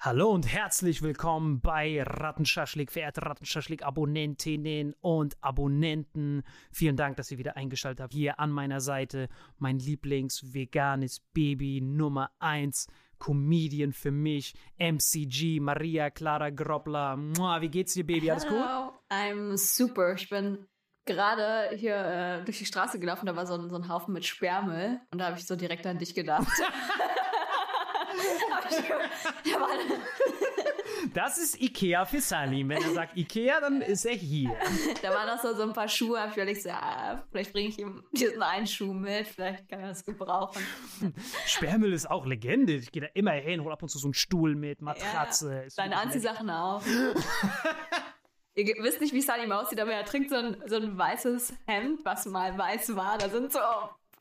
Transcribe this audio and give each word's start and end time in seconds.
Hallo 0.00 0.30
und 0.30 0.46
herzlich 0.46 1.02
willkommen 1.02 1.60
bei 1.60 2.00
Rattenschaschlik, 2.04 2.92
verehrte 2.92 3.22
Rattenschaschlik-Abonnentinnen 3.22 4.94
und 5.00 5.36
Abonnenten. 5.42 6.44
Vielen 6.70 6.96
Dank, 6.96 7.16
dass 7.16 7.32
ihr 7.32 7.38
wieder 7.38 7.56
eingeschaltet 7.56 8.00
habt. 8.04 8.12
Hier 8.12 8.38
an 8.38 8.52
meiner 8.52 8.80
Seite 8.80 9.28
mein 9.58 9.80
Lieblings-veganes 9.80 11.18
Baby 11.34 11.80
Nummer 11.80 12.30
1, 12.38 12.86
Comedian 13.18 13.92
für 13.92 14.12
mich, 14.12 14.54
MCG, 14.78 15.58
Maria 15.58 16.10
Clara 16.10 16.50
Groppler. 16.50 17.16
Mua, 17.16 17.60
wie 17.60 17.68
geht's 17.68 17.94
dir, 17.94 18.06
Baby? 18.06 18.30
Alles 18.30 18.46
gut? 18.46 18.56
Hello, 18.56 18.92
I'm 19.10 19.56
super. 19.56 20.14
Ich 20.14 20.28
bin 20.28 20.64
gerade 21.06 21.74
hier 21.76 21.96
äh, 21.96 22.44
durch 22.44 22.58
die 22.58 22.66
Straße 22.66 23.00
gelaufen, 23.00 23.26
da 23.26 23.34
war 23.34 23.46
so 23.46 23.54
ein, 23.54 23.68
so 23.68 23.74
ein 23.74 23.88
Haufen 23.88 24.14
mit 24.14 24.24
Sperrmüll 24.24 25.00
und 25.10 25.18
da 25.18 25.26
habe 25.26 25.38
ich 25.38 25.44
so 25.46 25.56
direkt 25.56 25.84
an 25.88 25.98
dich 25.98 26.14
gedacht. 26.14 26.46
Hab 28.08 28.14
ich 28.14 28.22
ge- 28.22 28.47
da, 28.47 28.47
war, 28.47 28.47
Das 31.14 31.38
ist 31.38 31.60
Ikea 31.60 32.04
für 32.04 32.20
Salim. 32.20 32.68
Wenn 32.68 32.82
er 32.82 32.92
sagt 32.92 33.16
Ikea, 33.16 33.60
dann 33.60 33.82
ist 33.82 34.04
er 34.04 34.14
hier. 34.14 34.54
da 35.02 35.10
waren 35.10 35.26
noch 35.26 35.42
so, 35.42 35.54
so 35.54 35.62
ein 35.62 35.72
paar 35.72 35.88
Schuhe, 35.88 36.20
hab 36.20 36.30
ich 36.30 36.36
überlegt, 36.36 36.62
so, 36.62 36.68
ja, 36.68 37.24
vielleicht 37.30 37.52
bringe 37.52 37.68
ich 37.68 37.78
ihm 37.78 38.04
diesen 38.12 38.42
einen 38.42 38.66
Schuh 38.66 38.92
mit, 38.92 39.26
vielleicht 39.26 39.68
kann 39.68 39.80
er 39.80 39.88
das 39.88 40.04
gebrauchen. 40.04 40.62
Sperrmüll 41.46 41.92
ist 41.92 42.10
auch 42.10 42.26
Legende. 42.26 42.74
Ich 42.74 42.92
gehe 42.92 43.02
da 43.02 43.08
immer 43.14 43.32
hin, 43.32 43.62
hol 43.62 43.72
ab 43.72 43.82
und 43.82 43.88
zu 43.88 43.98
so 43.98 44.08
einen 44.08 44.14
Stuhl 44.14 44.54
mit, 44.54 44.82
Matratze. 44.82 45.64
Ja, 45.64 45.68
deine 45.76 45.98
Anziehsachen 45.98 46.50
auch. 46.50 46.82
Ihr 48.54 48.74
wisst 48.82 49.00
nicht, 49.00 49.14
wie 49.14 49.20
Salim 49.20 49.52
aussieht, 49.52 49.80
aber 49.80 49.92
er 49.92 50.04
trinkt 50.04 50.30
so 50.30 50.36
ein, 50.36 50.60
so 50.66 50.76
ein 50.76 50.98
weißes 50.98 51.54
Hemd, 51.66 52.04
was 52.04 52.26
mal 52.26 52.58
weiß 52.58 52.96
war. 52.96 53.16
Da 53.16 53.28
sind 53.28 53.52
so 53.52 53.60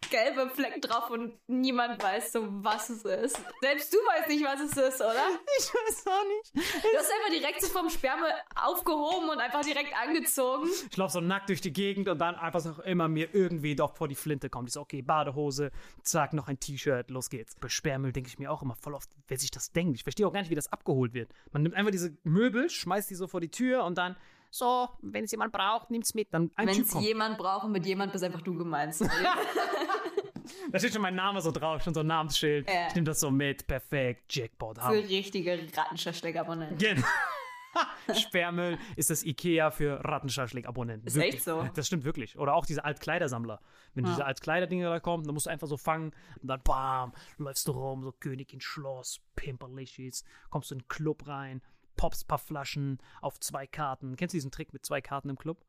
gelbe 0.09 0.50
Flecken 0.50 0.81
drauf 0.81 1.09
und 1.09 1.34
niemand 1.47 2.02
weiß 2.02 2.31
so, 2.31 2.47
was 2.63 2.90
es 2.90 3.03
ist. 3.03 3.41
Selbst 3.62 3.94
du 3.94 3.97
weißt 3.97 4.30
nicht, 4.30 4.44
was 4.44 4.59
es 4.62 4.78
ist, 4.78 5.02
oder? 5.02 5.13
Ich 5.59 5.74
weiß 5.74 6.06
auch 6.08 6.24
nicht. 6.28 6.68
Du 6.84 6.97
hast 6.97 7.12
einfach 7.12 7.31
direkt 7.31 7.62
so 7.62 7.68
vom 7.68 7.90
Sperme 7.90 8.28
aufgehoben 8.56 9.30
und 9.30 9.40
einfach 9.40 9.62
direkt 9.62 9.94
angezogen. 9.97 10.69
Ich 10.90 10.97
laufe 10.97 11.13
so 11.13 11.22
nackt 11.22 11.50
durch 11.50 11.62
die 11.62 11.74
Gegend 11.74 12.08
und 12.08 12.19
dann 12.19 12.35
einfach 12.35 12.59
so 12.59 12.81
immer 12.84 13.08
mir 13.08 13.34
irgendwie 13.34 13.75
doch 13.75 13.96
vor 13.96 14.08
die 14.08 14.16
Flinte 14.16 14.50
kommt. 14.50 14.69
Ich 14.69 14.74
so, 14.74 14.81
okay, 14.81 15.02
Badehose, 15.02 15.72
zack, 16.03 16.34
noch 16.34 16.47
ein 16.47 16.59
T-Shirt, 16.59 17.09
los 17.09 17.29
geht's. 17.29 17.56
Bei 17.56 17.69
Sperrmüll 17.69 18.12
denke 18.12 18.29
ich 18.29 18.40
mir 18.40 18.52
auch 18.52 18.62
immer 18.62 18.75
voll 18.75 18.94
oft, 18.94 19.09
wer 19.28 19.38
sich 19.38 19.52
das 19.52 19.72
denkt. 19.72 19.96
Ich 19.96 20.03
verstehe 20.03 20.28
auch 20.28 20.34
gar 20.34 20.41
nicht, 20.41 20.52
wie 20.52 20.56
das 20.56 20.72
abgeholt 20.72 21.14
wird. 21.14 21.31
Man 21.52 21.64
nimmt 21.64 21.75
einfach 21.75 21.91
diese 21.91 22.16
Möbel, 22.24 22.69
schmeißt 22.69 23.09
die 23.09 23.16
so 23.16 23.28
vor 23.28 23.41
die 23.41 23.50
Tür 23.50 23.84
und 23.84 23.97
dann, 23.97 24.16
so, 24.50 24.90
wenn 25.02 25.25
es 25.25 25.31
jemand 25.31 25.52
braucht, 25.52 25.90
nimmt's 25.91 26.13
mit. 26.13 26.34
Dann 26.34 26.52
ein 26.56 26.68
Wenn 26.68 26.81
es 26.81 26.94
jemand 27.00 27.38
braucht 27.38 27.66
und 27.66 27.72
mit 27.72 27.85
jemand 27.85 28.12
bist 28.12 28.24
einfach 28.24 28.41
du 28.41 28.56
gemeint. 28.58 28.96
Da 30.72 30.80
steht 30.80 30.94
schon 30.94 31.02
mein 31.02 31.16
Name 31.16 31.41
so 31.41 31.52
drauf, 31.52 31.81
schon 31.84 31.94
so 31.94 32.02
ein 32.02 32.08
Namensschild. 32.08 32.69
Ja. 32.69 32.88
Ich 32.88 32.96
nehme 32.96 33.06
das 33.06 33.19
so 33.19 33.30
mit, 33.31 33.68
perfekt, 33.68 34.34
Jackpot. 34.34 34.78
Für 34.78 34.84
Hammer. 34.84 34.96
richtige 34.97 35.59
Rattenschaschlik-Abonnenten. 35.76 36.78
Genau. 36.78 37.05
Sperrmüll 38.14 38.78
ist 38.96 39.09
das 39.09 39.23
Ikea 39.23 39.72
für 39.72 40.03
Rattenschaschlik-Abonnenten. 40.03 41.08
Ist 41.08 41.16
Wirklich. 41.16 41.35
echt 41.35 41.44
so. 41.44 41.67
Das 41.76 41.88
stimmt 41.88 42.05
wirklich. 42.05 42.38
Oder 42.40 42.55
auch 42.55 42.66
diese 42.66 42.84
Altkleidersammler. 42.85 43.59
Wenn 43.94 44.05
Ja. 44.05 44.11
diese 44.11 44.26
Altkleiderdinger 44.26 44.90
da 44.90 44.99
kommen, 44.99 45.26
dann 45.26 45.34
musst 45.34 45.46
du 45.46 45.49
einfach 45.49 45.67
so 45.67 45.78
fangen 45.78 46.11
und 46.41 46.47
dann 46.47 46.61
bam, 46.64 47.14
läufst 47.38 47.67
du 47.67 47.72
rum, 47.73 48.03
so 48.03 48.11
Königin 48.14 48.61
Schloss, 48.61 49.20
Pimperlichis, 49.35 50.23
kommst 50.49 50.72
du 50.72 50.76
in 50.76 50.79
den 50.79 50.88
Club 50.88 51.28
rein, 51.28 51.61
ein 52.03 52.28
paar 52.28 52.38
Flaschen 52.38 52.99
auf 53.22 53.40
zwei 53.40 53.67
Karten. 53.67 54.16
Kennst 54.16 54.34
du 54.34 54.38
diesen 54.38 54.52
Trick 54.52 54.73
mit 54.73 54.85
zwei 54.85 55.02
Karten 55.02 55.29
im 55.29 55.38
Club? 55.38 55.66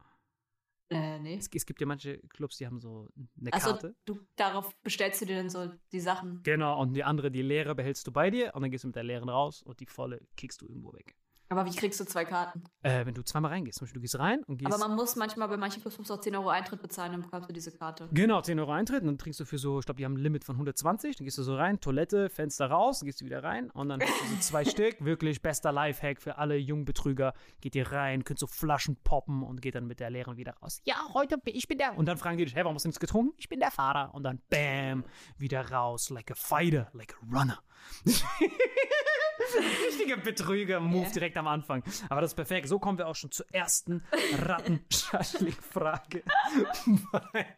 Äh, 0.91 1.19
nee. 1.19 1.37
Es, 1.37 1.49
es 1.55 1.67
gibt 1.67 1.81
ja 1.81 1.87
manche 1.87 2.19
Clubs, 2.29 2.57
die 2.57 2.67
haben 2.67 2.81
so 2.81 3.09
eine 3.39 3.53
Achso, 3.53 3.71
Karte. 3.73 3.95
du, 4.07 4.21
darauf 4.37 4.75
bestellst 4.83 5.21
du 5.21 5.27
dir 5.27 5.37
dann 5.37 5.51
so 5.51 5.71
die 5.93 6.01
Sachen. 6.01 6.43
Genau, 6.45 6.81
und 6.81 6.95
die 6.95 7.05
andere, 7.05 7.31
die 7.31 7.43
leere, 7.43 7.75
behältst 7.75 8.07
du 8.07 8.13
bei 8.13 8.31
dir 8.31 8.55
und 8.55 8.63
dann 8.63 8.71
gehst 8.71 8.85
du 8.85 8.89
mit 8.89 8.97
der 8.97 9.05
leeren 9.05 9.29
raus 9.29 9.63
und 9.63 9.81
die 9.81 9.87
volle 9.87 10.27
kickst 10.37 10.63
du 10.63 10.67
irgendwo 10.67 10.95
weg. 10.95 11.15
Aber 11.51 11.65
wie 11.65 11.75
kriegst 11.75 11.99
du 11.99 12.05
zwei 12.05 12.25
Karten? 12.25 12.63
Äh, 12.83 13.07
wenn 13.07 13.15
du 13.15 13.23
zweimal 13.23 13.53
reingehst, 13.53 13.79
zum 13.79 13.87
Beispiel, 13.87 14.01
du 14.01 14.03
gehst 14.03 14.19
rein 14.19 14.45
und 14.45 14.59
gehst. 14.59 14.73
Aber 14.73 14.87
man 14.87 14.97
muss 14.97 15.17
manchmal 15.17 15.49
bei 15.49 15.57
manchen 15.57 15.81
Clubs 15.81 16.11
auch 16.11 16.21
10 16.21 16.37
Euro 16.37 16.51
Eintritt 16.51 16.83
bezahlen, 16.83 17.13
dann 17.13 17.23
bekommst 17.23 17.49
du 17.49 17.53
diese 17.55 17.73
Karte. 17.73 18.09
Genau, 18.13 18.41
10 18.41 18.59
Euro 18.61 18.73
Eintritt 18.73 19.01
und 19.01 19.07
dann 19.07 19.19
trinkst 19.19 19.41
du 19.41 19.45
für 19.45 19.59
so, 19.59 19.79
ich 19.79 19.87
glaube, 19.87 19.99
die 19.99 20.05
haben 20.05 20.15
ein 20.15 20.19
Limit 20.19 20.45
von 20.45 20.57
120, 20.57 21.17
dann 21.17 21.25
gehst 21.25 21.39
du 21.39 21.43
so 21.43 21.57
rein, 21.57 21.81
Toilette, 21.81 22.29
Fenster 22.29 22.71
raus, 22.71 23.01
dann 23.01 23.07
gehst 23.07 23.21
du 23.21 23.25
wieder 23.25 23.43
rein 23.43 23.71
und 23.71 23.89
dann 23.89 24.01
hast 24.01 24.21
du 24.21 24.35
so 24.35 24.41
zwei 24.41 24.65
Stück. 24.67 24.97
Wirklich 25.01 25.41
bester 25.41 25.73
Lifehack 25.73 26.21
für 26.21 26.37
alle 26.37 26.57
jungen 26.57 26.85
Betrüger. 26.85 27.33
Geht 27.61 27.75
ihr 27.75 27.91
rein, 27.93 28.25
könnt 28.25 28.39
so 28.39 28.47
Flaschen 28.47 28.97
poppen 29.03 29.43
und 29.43 29.63
geht 29.63 29.75
dann 29.75 29.87
mit 29.87 30.01
der 30.01 30.11
leeren 30.11 30.37
wieder 30.37 30.55
raus. 30.63 30.81
Ja, 30.85 30.97
heute 31.15 31.39
bin 31.39 31.55
ich 31.55 31.67
bin 31.67 31.79
der. 31.79 31.97
Und 31.97 32.07
dann 32.07 32.19
fragen 32.19 32.37
die 32.37 32.45
dich, 32.45 32.55
hey, 32.55 32.65
warum 32.65 32.75
hast 32.75 32.85
du 32.85 32.89
nichts 32.89 33.01
getrunken? 33.01 33.33
Ich 33.39 33.49
bin 33.49 33.61
der 33.61 33.71
Fahrer. 33.71 34.15
Und 34.15 34.25
dann 34.25 34.41
bam, 34.51 35.05
wieder 35.39 35.71
raus, 35.71 36.11
like 36.11 36.31
a 36.31 36.35
fighter, 36.35 36.89
like 36.93 37.15
a 37.15 37.39
runner. 37.39 37.59
Richtiger 39.87 40.17
Betrüger-Move 40.17 40.99
Yeah. 41.05 41.13
direkt 41.13 41.37
am 41.37 41.47
Anfang. 41.47 41.83
Aber 42.09 42.21
das 42.21 42.33
ist 42.33 42.35
perfekt. 42.35 42.69
So 42.69 42.79
kommen 42.79 42.99
wir 42.99 43.07
auch 43.09 43.15
schon 43.15 43.31
zur 43.31 43.47
ersten 43.53 44.03
Rattenschaschlik-Frage. 44.47 46.23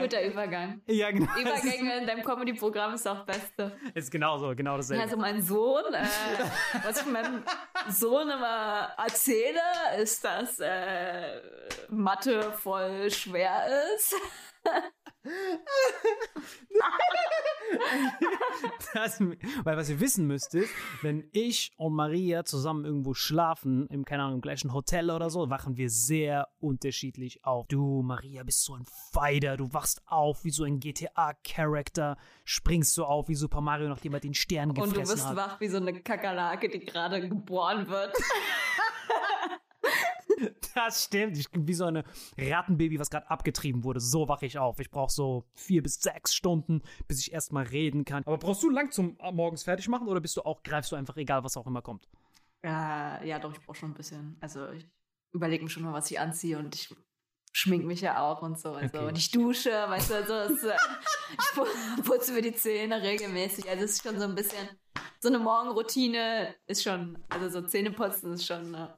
Guter 0.00 0.22
Übergang. 0.22 0.82
ja, 0.86 1.10
genau. 1.10 1.30
Übergänge 1.38 1.98
in 1.98 2.06
deinem 2.06 2.22
Comedy-Programm 2.22 2.94
ist 2.94 3.08
auch 3.08 3.24
das 3.24 3.38
Beste. 3.38 3.72
Ist 3.94 4.10
genauso, 4.10 4.54
genau 4.54 4.76
dasselbe. 4.76 5.02
Also 5.02 5.16
mein 5.16 5.40
Sohn, 5.42 5.94
äh, 5.94 6.06
was 6.84 7.00
ich 7.00 7.06
meinem 7.06 7.42
Sohn 7.88 8.28
immer 8.28 8.90
erzähle, 8.98 9.60
ist, 9.98 10.22
dass 10.24 10.60
äh, 10.60 11.40
Mathe 11.88 12.52
voll 12.52 13.10
schwer 13.10 13.66
ist. 13.96 14.14
Das, 18.94 19.20
weil 19.20 19.76
was 19.76 19.88
ihr 19.88 20.00
wissen 20.00 20.26
müsst 20.26 20.54
ist, 20.54 20.70
wenn 21.02 21.28
ich 21.32 21.72
und 21.76 21.94
Maria 21.94 22.44
zusammen 22.44 22.84
irgendwo 22.84 23.14
schlafen, 23.14 23.86
im, 23.86 24.04
keine 24.04 24.24
Ahnung, 24.24 24.36
im 24.36 24.40
gleichen 24.40 24.72
Hotel 24.72 25.10
oder 25.10 25.30
so, 25.30 25.48
wachen 25.50 25.76
wir 25.76 25.88
sehr 25.88 26.48
unterschiedlich 26.58 27.44
auf. 27.44 27.66
Du, 27.68 28.02
Maria, 28.02 28.42
bist 28.42 28.64
so 28.64 28.74
ein 28.74 28.84
Fighter, 29.12 29.56
du 29.56 29.72
wachst 29.72 30.02
auf 30.06 30.44
wie 30.44 30.50
so 30.50 30.64
ein 30.64 30.80
GTA-Charakter, 30.80 32.16
springst 32.44 32.94
so 32.94 33.04
auf 33.04 33.28
wie 33.28 33.36
Super 33.36 33.60
Mario, 33.60 33.88
nachdem 33.88 34.14
er 34.14 34.20
den 34.20 34.34
Stern 34.34 34.70
Und 34.70 34.78
du 34.78 34.82
gefressen 34.82 35.14
bist 35.14 35.26
hat. 35.26 35.36
wach 35.36 35.60
wie 35.60 35.68
so 35.68 35.76
eine 35.76 36.00
Kakerlake, 36.00 36.68
die 36.68 36.80
gerade 36.80 37.28
geboren 37.28 37.88
wird. 37.88 38.14
Das 40.74 41.04
stimmt. 41.04 41.36
Ich 41.36 41.50
bin 41.50 41.66
wie 41.66 41.74
so 41.74 41.84
eine 41.84 42.04
Rattenbaby, 42.38 42.98
was 42.98 43.10
gerade 43.10 43.28
abgetrieben 43.30 43.84
wurde. 43.84 44.00
So 44.00 44.28
wache 44.28 44.46
ich 44.46 44.58
auf. 44.58 44.78
Ich 44.80 44.90
brauche 44.90 45.12
so 45.12 45.44
vier 45.54 45.82
bis 45.82 46.00
sechs 46.00 46.34
Stunden, 46.34 46.82
bis 47.08 47.20
ich 47.20 47.32
erstmal 47.32 47.64
reden 47.66 48.04
kann. 48.04 48.22
Aber 48.24 48.38
brauchst 48.38 48.62
du 48.62 48.70
lang 48.70 48.90
zum 48.90 49.18
äh, 49.20 49.32
morgens 49.32 49.64
fertig 49.64 49.88
machen 49.88 50.08
oder 50.08 50.20
bist 50.20 50.36
du 50.36 50.42
auch, 50.42 50.62
greifst 50.62 50.92
du 50.92 50.96
einfach 50.96 51.16
egal, 51.16 51.44
was 51.44 51.56
auch 51.56 51.66
immer 51.66 51.82
kommt? 51.82 52.08
Ja, 52.62 53.22
ja, 53.24 53.38
doch, 53.38 53.52
ich 53.52 53.60
brauche 53.64 53.76
schon 53.76 53.90
ein 53.90 53.94
bisschen. 53.94 54.36
Also 54.40 54.70
ich 54.70 54.86
überlege 55.32 55.64
mir 55.64 55.70
schon 55.70 55.82
mal, 55.82 55.92
was 55.92 56.10
ich 56.10 56.20
anziehe 56.20 56.58
und 56.58 56.74
ich 56.74 56.94
schmink 57.52 57.84
mich 57.84 58.00
ja 58.00 58.20
auch 58.22 58.42
und 58.42 58.58
so. 58.60 58.72
Also, 58.74 58.96
Okay. 58.98 59.06
Und 59.08 59.18
ich 59.18 59.30
dusche, 59.30 59.70
weißt 59.70 60.10
du, 60.10 60.14
also 60.14 60.34
es, 60.54 60.62
äh, 60.62 60.76
ich 61.32 61.58
pu- 61.58 62.02
putze 62.04 62.32
mir 62.32 62.42
die 62.42 62.54
Zähne 62.54 63.02
regelmäßig. 63.02 63.68
Also 63.68 63.84
es 63.84 63.92
ist 63.92 64.02
schon 64.02 64.18
so 64.18 64.24
ein 64.24 64.34
bisschen, 64.34 64.68
so 65.20 65.28
eine 65.28 65.38
Morgenroutine 65.38 66.54
ist 66.66 66.82
schon, 66.82 67.18
also 67.28 67.48
so 67.60 67.66
Zähneputzen 67.66 68.34
ist 68.34 68.46
schon, 68.46 68.74
äh, 68.74 68.88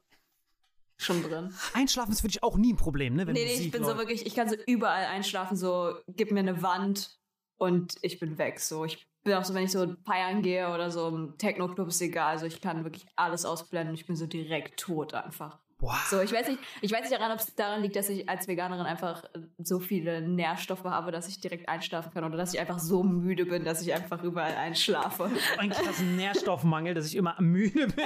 schon 1.03 1.23
drin. 1.23 1.53
Einschlafen 1.73 2.11
ist 2.11 2.21
für 2.21 2.27
dich 2.27 2.43
auch 2.43 2.57
nie 2.57 2.73
ein 2.73 2.77
Problem, 2.77 3.15
ne? 3.15 3.27
Wenn 3.27 3.33
Nee, 3.33 3.45
nee, 3.45 3.51
Musik 3.51 3.65
ich 3.65 3.71
bin 3.71 3.83
so 3.83 3.89
läuft. 3.89 3.99
wirklich, 3.99 4.25
ich 4.25 4.35
kann 4.35 4.49
so 4.49 4.55
überall 4.67 5.05
einschlafen, 5.05 5.55
so, 5.57 5.93
gib 6.07 6.31
mir 6.31 6.39
eine 6.39 6.61
Wand 6.61 7.17
und 7.57 7.95
ich 8.01 8.19
bin 8.19 8.37
weg. 8.37 8.59
So, 8.59 8.85
ich 8.85 9.07
bin 9.23 9.33
auch 9.35 9.45
so, 9.45 9.53
wenn 9.53 9.63
ich 9.63 9.71
so 9.71 9.95
feiern 10.05 10.41
gehe 10.41 10.69
oder 10.73 10.91
so 10.91 11.07
im 11.07 11.37
Techno-Club, 11.37 11.87
ist 11.87 12.01
egal. 12.01 12.31
Also 12.33 12.45
ich 12.45 12.59
kann 12.61 12.83
wirklich 12.83 13.05
alles 13.15 13.45
ausblenden. 13.45 13.95
Ich 13.95 14.05
bin 14.05 14.15
so 14.15 14.25
direkt 14.25 14.79
tot 14.79 15.13
einfach. 15.13 15.59
Boah. 15.77 15.97
So, 16.09 16.21
ich 16.21 16.31
weiß 16.31 16.47
nicht, 16.47 16.59
ich 16.81 16.91
weiß 16.93 17.01
nicht 17.01 17.11
daran, 17.11 17.31
ob 17.33 17.39
es 17.39 17.55
daran 17.55 17.81
liegt, 17.81 17.97
dass 17.97 18.07
ich 18.07 18.29
als 18.29 18.47
Veganerin 18.47 18.85
einfach 18.85 19.23
so 19.57 19.79
viele 19.79 20.21
Nährstoffe 20.21 20.85
habe, 20.85 21.11
dass 21.11 21.27
ich 21.27 21.41
direkt 21.41 21.67
einschlafen 21.67 22.13
kann 22.13 22.23
oder 22.23 22.37
dass 22.37 22.53
ich 22.53 22.59
einfach 22.59 22.79
so 22.79 23.03
müde 23.03 23.45
bin, 23.45 23.65
dass 23.65 23.81
ich 23.81 23.93
einfach 23.93 24.23
überall 24.23 24.55
einschlafe. 24.55 25.29
Eigentlich 25.57 25.85
hast 25.85 25.99
du 25.99 26.03
einen 26.03 26.15
Nährstoffmangel, 26.15 26.93
dass 26.93 27.07
ich 27.07 27.15
immer 27.17 27.35
müde 27.41 27.87
bin. 27.87 28.05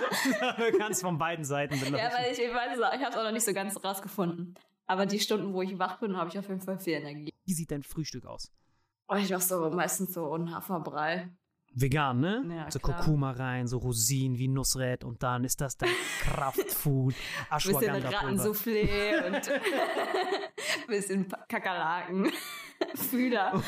Ganz 0.78 1.00
von 1.00 1.18
beiden 1.18 1.44
Seiten 1.44 1.78
bin. 1.80 1.94
ja, 1.94 2.10
weil 2.12 2.32
ich, 2.32 2.38
ich 2.38 2.52
weiß 2.52 2.76
es 2.76 2.82
auch, 2.82 2.92
ich 2.92 3.00
habe 3.00 3.10
es 3.10 3.16
auch 3.16 3.24
noch 3.24 3.32
nicht 3.32 3.44
so 3.44 3.52
ganz 3.52 3.82
rausgefunden. 3.82 4.54
Aber 4.86 5.04
die 5.06 5.20
Stunden, 5.20 5.52
wo 5.52 5.62
ich 5.62 5.78
wach 5.78 5.98
bin, 6.00 6.16
habe 6.16 6.30
ich 6.30 6.38
auf 6.38 6.48
jeden 6.48 6.60
Fall 6.60 6.78
viel 6.78 6.94
Energie. 6.94 7.32
Wie 7.44 7.52
sieht 7.52 7.70
dein 7.70 7.82
Frühstück 7.82 8.24
aus? 8.24 8.50
Oh, 9.08 9.16
ich 9.16 9.30
mach 9.30 9.40
so 9.40 9.70
meistens 9.70 10.14
so 10.14 10.32
einen 10.32 10.54
Haferbrei. 10.54 11.28
Vegan, 11.74 12.20
ne? 12.20 12.44
Ja, 12.48 12.70
so 12.70 12.78
klar. 12.78 12.96
Kurkuma 12.96 13.32
rein, 13.32 13.66
so 13.66 13.78
Rosinen 13.78 14.38
wie 14.38 14.48
Nussret 14.48 15.04
und 15.04 15.22
dann 15.22 15.44
ist 15.44 15.60
das 15.60 15.76
dein 15.76 15.90
Kraftfood. 16.20 17.14
Bisschen 17.14 17.50
Ashwagandha-Pulver. 17.50 18.16
Rattensoufflé 18.16 19.26
und 19.26 19.50
bisschen 20.88 21.28
Kakerlaken. 21.48 22.32
Fühler. 22.94 23.62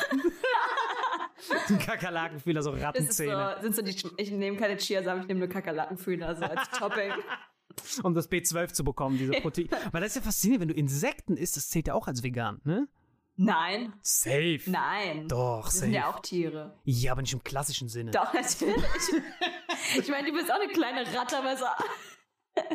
Kakerlakenfühler, 1.85 2.61
so 2.61 2.71
Rattenzähne. 2.71 3.55
so, 3.57 3.61
sind 3.71 3.75
so 3.75 3.81
die, 3.81 4.21
ich 4.21 4.31
nehme 4.31 4.57
keine 4.57 4.77
Chiasamen, 4.77 5.21
ich 5.23 5.27
nehme 5.27 5.39
nur 5.41 5.49
Kakerlakenfühler 5.49 6.35
so 6.35 6.43
als 6.45 6.69
Topping. 6.77 7.11
um 8.03 8.13
das 8.13 8.29
B12 8.29 8.73
zu 8.73 8.83
bekommen, 8.83 9.17
diese 9.17 9.33
Protein. 9.33 9.69
Weil 9.91 10.01
das 10.01 10.11
ist 10.11 10.15
ja 10.17 10.21
faszinierend, 10.21 10.61
wenn 10.61 10.67
du 10.69 10.73
Insekten 10.75 11.37
isst, 11.37 11.57
das 11.57 11.69
zählt 11.69 11.87
ja 11.87 11.93
auch 11.93 12.07
als 12.07 12.21
vegan, 12.23 12.59
ne? 12.63 12.87
Nein, 13.37 13.93
Safe. 14.01 14.59
nein. 14.67 15.27
Doch, 15.27 15.63
Das 15.65 15.73
safe. 15.75 15.85
sind 15.85 15.93
ja 15.93 16.09
auch 16.09 16.19
Tiere. 16.19 16.77
Ja, 16.83 17.13
aber 17.13 17.21
nicht 17.21 17.33
im 17.33 17.43
klassischen 17.43 17.87
Sinne. 17.89 18.11
Doch, 18.11 18.31
natürlich. 18.33 18.83
Ich 19.97 20.07
meine, 20.09 20.27
du 20.29 20.33
bist 20.37 20.51
auch 20.51 20.59
eine 20.61 20.71
kleine 20.71 21.05
Ratte, 21.15 21.37
aber 21.37 21.55
so 21.57 21.65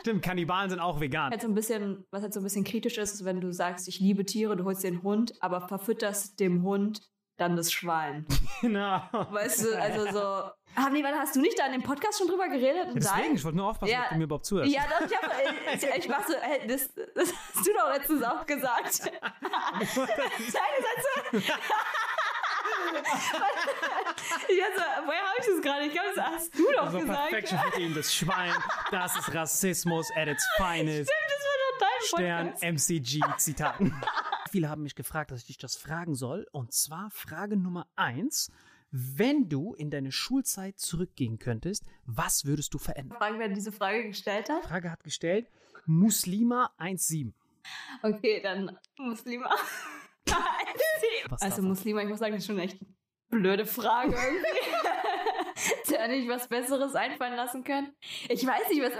Stimmt, 0.00 0.22
Kannibalen 0.22 0.70
sind 0.70 0.80
auch 0.80 1.00
vegan. 1.00 1.30
halt 1.30 1.40
so 1.42 1.48
ein 1.48 1.54
bisschen, 1.54 2.04
was 2.10 2.22
halt 2.22 2.32
so 2.34 2.40
ein 2.40 2.44
bisschen 2.44 2.64
kritisch 2.64 2.98
ist, 2.98 3.14
ist, 3.14 3.24
wenn 3.24 3.40
du 3.40 3.52
sagst, 3.52 3.88
ich 3.88 4.00
liebe 4.00 4.24
Tiere, 4.24 4.56
du 4.56 4.64
holst 4.64 4.82
den 4.84 5.02
Hund, 5.02 5.32
aber 5.40 5.66
verfütterst 5.68 6.40
dem 6.40 6.62
Hund 6.62 7.00
dann 7.36 7.56
das 7.56 7.72
Schwein. 7.72 8.26
Genau. 8.60 9.00
Weißt 9.12 9.64
du, 9.64 9.80
also 9.80 10.04
so. 10.06 10.50
Nee, 10.92 11.04
warte, 11.04 11.16
hast 11.18 11.36
du 11.36 11.40
nicht 11.40 11.56
da 11.56 11.66
in 11.66 11.72
dem 11.72 11.82
Podcast 11.84 12.18
schon 12.18 12.26
drüber 12.26 12.48
geredet? 12.48 12.88
Deswegen, 12.92 13.36
ich 13.36 13.44
wollte 13.44 13.56
nur 13.56 13.68
aufpassen, 13.70 13.92
Ja. 13.92 14.02
ob 14.02 14.08
du 14.10 14.14
mir 14.16 14.24
überhaupt 14.24 14.46
zuhörst. 14.46 14.72
Ja, 14.72 14.82
doch, 14.90 15.06
ich, 15.06 15.16
hab, 15.16 15.74
ich, 15.76 16.04
ich 16.04 16.08
mach 16.08 16.26
so, 16.26 16.34
hey, 16.40 16.66
das, 16.66 16.92
das 17.14 17.32
hast 17.54 17.64
du 17.64 17.70
doch 17.72 17.88
letztens 17.94 18.24
auch 18.24 18.44
gesagt. 18.44 19.00
Deine 19.10 19.86
Sätze. 19.86 21.52
Ich 24.48 24.64
also, 24.64 24.82
woher 25.06 25.20
habe 25.20 25.38
ich 25.40 25.46
das 25.46 25.62
gerade? 25.62 25.84
Ich 25.86 25.92
glaube, 25.92 26.08
das 26.14 26.24
hast 26.24 26.58
du 26.58 26.64
doch 26.76 26.90
so 26.90 26.98
gesagt. 27.00 27.30
Perfection 27.30 27.58
für 27.72 27.80
ihn, 27.80 27.94
das 27.94 28.14
Schwein, 28.14 28.54
das 28.90 29.16
ist 29.16 29.34
Rassismus 29.34 30.10
at 30.16 30.28
its 30.28 30.46
finest. 30.56 31.10
Das 31.10 31.44
war 31.44 31.56
doch 31.70 31.78
dein 31.78 32.02
Stern 32.06 32.46
Podcast. 32.52 32.62
MCG 32.64 33.20
Zitaten. 33.38 34.02
Viele 34.50 34.68
haben 34.68 34.82
mich 34.82 34.94
gefragt, 34.94 35.30
dass 35.30 35.40
ich 35.40 35.46
dich 35.46 35.58
das 35.58 35.76
fragen 35.76 36.14
soll. 36.14 36.46
Und 36.52 36.72
zwar 36.72 37.10
Frage 37.10 37.56
Nummer 37.56 37.86
eins. 37.96 38.50
Wenn 38.90 39.50
du 39.50 39.74
in 39.74 39.90
deine 39.90 40.12
Schulzeit 40.12 40.78
zurückgehen 40.78 41.38
könntest, 41.38 41.84
was 42.06 42.46
würdest 42.46 42.72
du 42.72 42.78
verändern? 42.78 43.18
Fragen, 43.18 43.38
wer 43.38 43.48
diese 43.48 43.70
Frage 43.70 44.04
gestellt 44.04 44.48
hat. 44.48 44.64
Frage 44.64 44.90
hat 44.90 45.04
gestellt 45.04 45.50
Muslima 45.84 46.72
17. 46.78 47.34
Okay, 48.02 48.40
dann 48.42 48.78
Muslima. 48.96 49.50
Also 51.30 51.48
davon? 51.48 51.64
Muslima, 51.68 52.02
ich 52.02 52.08
muss 52.08 52.18
sagen, 52.18 52.32
das 52.32 52.42
ist 52.42 52.46
schon 52.46 52.58
echt 52.58 52.78
eine 53.30 53.40
blöde 53.40 53.66
Frage 53.66 54.14
irgendwie. 54.14 54.46
Hätte 55.80 55.98
er 55.98 56.08
nicht 56.08 56.28
was 56.28 56.48
Besseres 56.48 56.94
einfallen 56.94 57.34
lassen 57.36 57.64
können? 57.64 57.94
Ich 58.28 58.46
weiß 58.46 58.68
nicht, 58.70 58.82
was, 58.82 58.92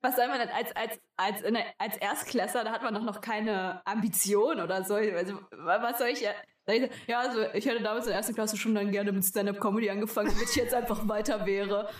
was 0.00 0.16
soll 0.16 0.28
man 0.28 0.38
denn 0.38 0.48
als, 0.50 0.74
als, 0.76 1.00
als, 1.16 1.42
in 1.42 1.54
der, 1.54 1.64
als 1.78 1.96
Erstklässler, 1.96 2.64
da 2.64 2.72
hat 2.72 2.82
man 2.82 2.94
doch 2.94 3.02
noch 3.02 3.20
keine 3.20 3.82
Ambition 3.86 4.60
oder 4.60 4.84
so. 4.84 4.94
Also, 4.94 5.38
was 5.50 5.98
soll 5.98 6.08
ich, 6.08 6.20
ja- 6.20 6.32
soll 6.66 6.76
ich 6.76 6.90
ja, 7.06 7.20
also, 7.20 7.42
ich 7.52 7.66
hätte 7.66 7.82
damals 7.82 8.04
in 8.06 8.10
der 8.10 8.18
ersten 8.18 8.34
Klasse 8.34 8.56
schon 8.56 8.74
dann 8.74 8.90
gerne 8.92 9.12
mit 9.12 9.24
Stand-Up-Comedy 9.24 9.90
angefangen, 9.90 10.30
damit 10.32 10.48
ich 10.48 10.56
jetzt 10.56 10.72
einfach 10.74 11.06
weiter 11.08 11.44
wäre. 11.46 11.90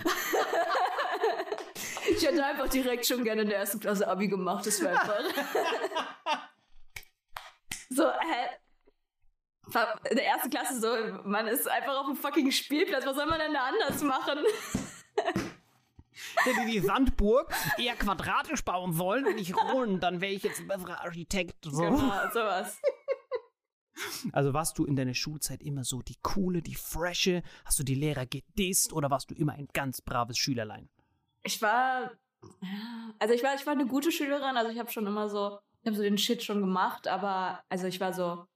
Ich 2.07 2.25
hätte 2.25 2.45
einfach 2.45 2.69
direkt 2.69 3.07
schon 3.07 3.25
gerne 3.25 3.43
in 3.43 3.49
der 3.49 3.59
ersten 3.59 3.81
Klasse 3.81 4.07
Abi 4.07 4.29
gemacht, 4.29 4.67
das 4.67 4.81
wäre 4.83 4.93
einfach. 5.01 5.19
so, 7.95 8.05
hä? 8.05 8.49
In 10.11 10.17
der 10.17 10.27
ersten 10.27 10.51
Klasse 10.51 10.79
so, 10.79 10.89
man 11.25 11.47
ist 11.47 11.67
einfach 11.69 11.97
auf 11.99 12.07
dem 12.07 12.17
fucking 12.17 12.51
Spielplatz, 12.51 13.07
was 13.07 13.17
soll 13.17 13.27
man 13.27 13.39
denn 13.39 13.55
da 13.55 13.65
anders 13.65 14.03
machen? 14.03 14.45
Hätte 16.37 16.67
die 16.67 16.81
Sandburg 16.81 17.53
eher 17.79 17.97
quadratisch 17.97 18.63
bauen 18.65 18.93
sollen 18.93 19.27
und 19.27 19.37
nicht 19.37 19.57
rund, 19.57 20.03
dann 20.03 20.21
wäre 20.21 20.33
ich 20.33 20.43
jetzt 20.43 20.61
ein 20.61 20.69
besserer 20.69 21.01
Architekt. 21.01 21.65
So. 21.65 21.83
Genau, 21.83 22.31
sowas. 22.33 22.81
Also 24.33 24.53
warst 24.53 24.79
du 24.79 24.85
in 24.85 24.97
deiner 24.97 25.15
Schulzeit 25.15 25.63
immer 25.63 25.85
so 25.85 26.03
die 26.03 26.17
coole, 26.23 26.63
die 26.63 26.75
frische? 26.75 27.43
Hast 27.65 27.79
du 27.79 27.85
die 27.85 27.95
Lehrer 27.95 28.27
gedisst 28.27 28.93
oder 28.93 29.11
warst 29.11 29.31
du 29.31 29.35
immer 29.35 29.53
ein 29.53 29.69
ganz 29.73 30.03
braves 30.03 30.37
Schülerlein? 30.37 30.91
Ich 31.43 31.63
war, 31.63 32.11
also 33.19 33.35
ich 33.35 33.43
war, 33.43 33.55
ich 33.55 33.65
war 33.67 33.73
eine 33.73 33.87
gute 33.87 34.13
Schülerin, 34.13 34.57
also 34.57 34.71
ich 34.71 34.79
habe 34.79 34.91
schon 34.91 35.07
immer 35.07 35.29
so, 35.29 35.59
ich 35.85 35.87
habe 35.87 35.97
so 35.97 36.03
den 36.03 36.17
Shit 36.17 36.43
schon 36.43 36.61
gemacht, 36.61 37.09
aber 37.09 37.63
also 37.69 37.87
ich 37.87 38.01
war 38.01 38.15
so, 38.15 38.47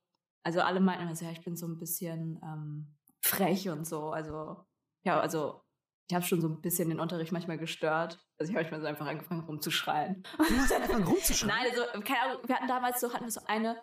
also 0.43 0.63
alle 0.63 0.81
meinten 0.81 1.03
immer 1.03 1.15
so, 1.15 1.27
ja, 1.27 1.31
ich 1.31 1.43
bin 1.43 1.57
so 1.57 1.67
ein 1.67 1.79
bisschen 1.79 2.41
ähm, 2.43 2.97
frech 3.23 3.69
und 3.69 3.87
so, 3.87 4.11
also 4.11 4.65
ja, 5.05 5.21
also 5.21 5.61
ich 6.09 6.15
habe 6.15 6.25
schon 6.25 6.41
so 6.41 6.49
ein 6.49 6.63
bisschen 6.63 6.89
den 6.89 7.01
Unterricht 7.01 7.33
manchmal 7.33 7.59
gestört. 7.59 8.19
Also 8.39 8.51
ich 8.51 8.57
habe 8.57 8.63
manchmal 8.63 8.81
so 8.81 8.87
einfach 8.87 9.07
angefangen 9.07 9.45
rumzuschreien. 9.45 10.23
Du 10.39 10.57
hast 10.57 10.73
angefangen 10.73 11.05
rumzuschreien. 11.05 11.55
Nein, 11.55 11.71
also 11.71 12.01
keine 12.01 12.23
Ahnung, 12.23 12.49
wir 12.49 12.57
hatten 12.57 12.67
damals 12.67 12.99
so, 12.99 13.13
hatten 13.13 13.25
wir 13.25 13.31
so 13.31 13.43
eine 13.47 13.83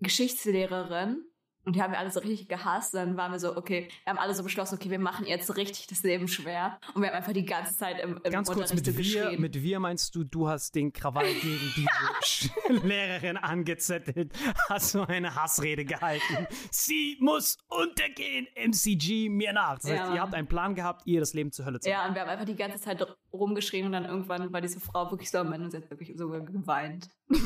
Geschichtslehrerin 0.00 1.24
und 1.64 1.76
die 1.76 1.82
haben 1.82 1.92
wir 1.92 1.98
alle 1.98 2.10
so 2.10 2.20
richtig 2.20 2.48
gehasst. 2.48 2.94
Dann 2.94 3.16
waren 3.16 3.32
wir 3.32 3.38
so, 3.38 3.56
okay, 3.56 3.88
wir 4.04 4.10
haben 4.10 4.18
alle 4.18 4.34
so 4.34 4.42
beschlossen, 4.42 4.74
okay, 4.74 4.90
wir 4.90 4.98
machen 4.98 5.26
jetzt 5.26 5.56
richtig 5.56 5.86
das 5.86 6.02
Leben 6.02 6.28
schwer. 6.28 6.78
Und 6.94 7.02
wir 7.02 7.08
haben 7.08 7.16
einfach 7.16 7.32
die 7.32 7.44
ganze 7.44 7.76
Zeit 7.76 8.00
im, 8.00 8.20
im 8.22 8.32
Ganz 8.32 8.50
kurz, 8.50 8.74
mit 8.74 8.84
so 8.84 8.92
wir, 8.92 8.98
geschrien. 8.98 9.40
mit 9.40 9.62
wir 9.62 9.80
meinst 9.80 10.14
du, 10.14 10.24
du 10.24 10.48
hast 10.48 10.74
den 10.74 10.92
Krawall 10.92 11.26
gegen 11.26 11.72
diese 11.76 12.82
Lehrerin 12.86 13.36
angezettelt, 13.36 14.32
hast 14.68 14.90
so 14.90 15.06
eine 15.06 15.34
Hassrede 15.34 15.84
gehalten. 15.84 16.46
Sie 16.70 17.16
muss 17.20 17.56
untergehen, 17.68 18.46
MCG 18.56 19.28
mir 19.30 19.52
nach. 19.52 19.78
Das 19.78 19.90
heißt, 19.90 19.96
Ja, 19.96 20.14
ihr 20.14 20.20
habt 20.20 20.34
einen 20.34 20.48
Plan 20.48 20.74
gehabt, 20.74 21.02
ihr 21.06 21.20
das 21.20 21.32
Leben 21.32 21.50
zur 21.52 21.64
Hölle 21.64 21.80
zu 21.80 21.88
machen. 21.88 21.98
Ja, 21.98 22.08
und 22.08 22.14
wir 22.14 22.22
haben 22.22 22.28
einfach 22.30 22.44
die 22.44 22.56
ganze 22.56 22.80
Zeit 22.80 23.04
rumgeschrien 23.32 23.86
und 23.86 23.92
dann 23.92 24.04
irgendwann 24.04 24.52
war 24.52 24.60
diese 24.60 24.80
Frau 24.80 25.10
wirklich 25.10 25.30
so 25.30 25.38
am 25.38 25.52
Ende 25.52 25.64
und 25.66 25.70
sie 25.70 25.78
hat 25.78 25.90
wirklich 25.90 26.16
sogar 26.16 26.40
geweint. 26.40 27.08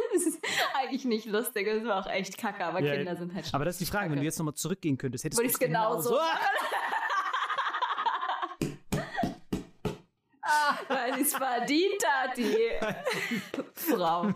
Es 0.16 0.26
ist 0.26 0.40
eigentlich 0.74 1.04
nicht 1.04 1.26
lustig, 1.26 1.66
es 1.66 1.84
war 1.84 2.04
auch 2.04 2.10
echt 2.10 2.36
kacke, 2.38 2.64
aber 2.64 2.80
Ja, 2.80 2.96
Kinder 2.96 3.14
sind 3.16 3.34
halt 3.34 3.48
Aber 3.54 3.64
das 3.64 3.74
ist 3.76 3.80
die 3.80 3.86
Frage, 3.86 4.04
wenn 4.06 4.10
Kacke. 4.12 4.20
du 4.20 4.24
jetzt 4.26 4.38
nochmal 4.38 4.54
zurückgehen 4.54 4.98
könntest, 4.98 5.24
hättest 5.24 5.38
Würde 5.38 5.48
du 5.48 5.50
ich's 5.52 5.58
genauso 5.58 6.18
Weil 10.88 11.14
sie 11.14 11.20
es 11.22 11.34
verdient 11.34 12.04
hat, 12.06 12.36
die 12.36 12.56
Frau. 13.74 14.32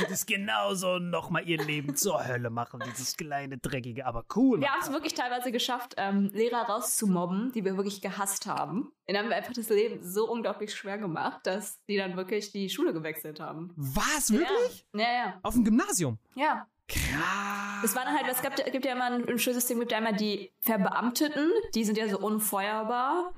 Würdest 0.00 0.26
genauso 0.26 0.98
nochmal 0.98 1.48
ihr 1.48 1.62
Leben 1.62 1.96
zur 1.96 2.26
Hölle 2.26 2.50
machen, 2.50 2.80
dieses 2.86 3.16
kleine 3.16 3.58
Dreckige, 3.58 4.06
aber 4.06 4.24
cool. 4.36 4.60
Wir 4.60 4.70
haben 4.70 4.80
es 4.80 4.92
wirklich 4.92 5.14
teilweise 5.14 5.52
geschafft, 5.52 5.94
ähm, 5.96 6.30
Lehrer 6.32 6.62
rauszumobben, 6.62 7.52
die 7.52 7.64
wir 7.64 7.76
wirklich 7.76 8.00
gehasst 8.00 8.46
haben. 8.46 8.92
Dann 9.06 9.16
haben 9.16 9.28
wir 9.28 9.36
einfach 9.36 9.52
das 9.52 9.68
Leben 9.68 10.02
so 10.02 10.30
unglaublich 10.30 10.74
schwer 10.74 10.98
gemacht, 10.98 11.40
dass 11.44 11.82
die 11.86 11.96
dann 11.96 12.16
wirklich 12.16 12.52
die 12.52 12.68
Schule 12.68 12.92
gewechselt 12.92 13.40
haben. 13.40 13.72
Was, 13.76 14.30
wirklich? 14.30 14.86
Ja, 14.94 15.00
ja, 15.00 15.12
ja. 15.12 15.38
Auf 15.42 15.54
dem 15.54 15.64
Gymnasium? 15.64 16.18
ja. 16.34 16.66
Krass. 16.88 17.82
Das 17.82 17.94
war 17.94 18.04
dann 18.04 18.14
halt, 18.16 18.26
es 18.30 18.40
gab, 18.40 18.56
gibt 18.56 18.86
ja 18.86 18.92
immer 18.92 19.04
ein, 19.04 19.28
ein 19.28 19.38
Schulsystem, 19.38 19.78
gibt 19.78 19.92
ja 19.92 19.98
immer 19.98 20.14
die 20.14 20.52
Verbeamteten, 20.60 21.50
die 21.74 21.84
sind 21.84 21.98
ja 21.98 22.08
so 22.08 22.18
unfeuerbar. 22.18 23.34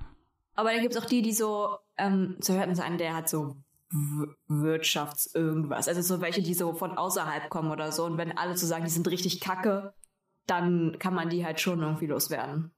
Aber 0.54 0.72
dann 0.72 0.82
gibt 0.82 0.94
es 0.94 1.02
auch 1.02 1.06
die, 1.06 1.22
die 1.22 1.32
so, 1.32 1.78
ähm, 1.96 2.36
so 2.38 2.54
hört 2.54 2.66
man 2.66 2.76
so 2.76 2.82
einen, 2.82 2.98
der 2.98 3.16
hat 3.16 3.28
so 3.28 3.56
Wirtschafts 3.92 5.34
irgendwas. 5.34 5.88
Also 5.88 6.02
so 6.02 6.20
welche, 6.20 6.42
die 6.42 6.54
so 6.54 6.72
von 6.74 6.96
außerhalb 6.96 7.50
kommen 7.50 7.70
oder 7.70 7.92
so. 7.92 8.04
Und 8.04 8.18
wenn 8.18 8.36
alle 8.36 8.56
so 8.56 8.66
sagen, 8.66 8.84
die 8.84 8.90
sind 8.90 9.08
richtig 9.08 9.40
kacke, 9.40 9.94
dann 10.46 10.96
kann 10.98 11.14
man 11.14 11.28
die 11.28 11.44
halt 11.44 11.60
schon 11.60 11.80
irgendwie 11.80 12.06
loswerden. 12.06 12.72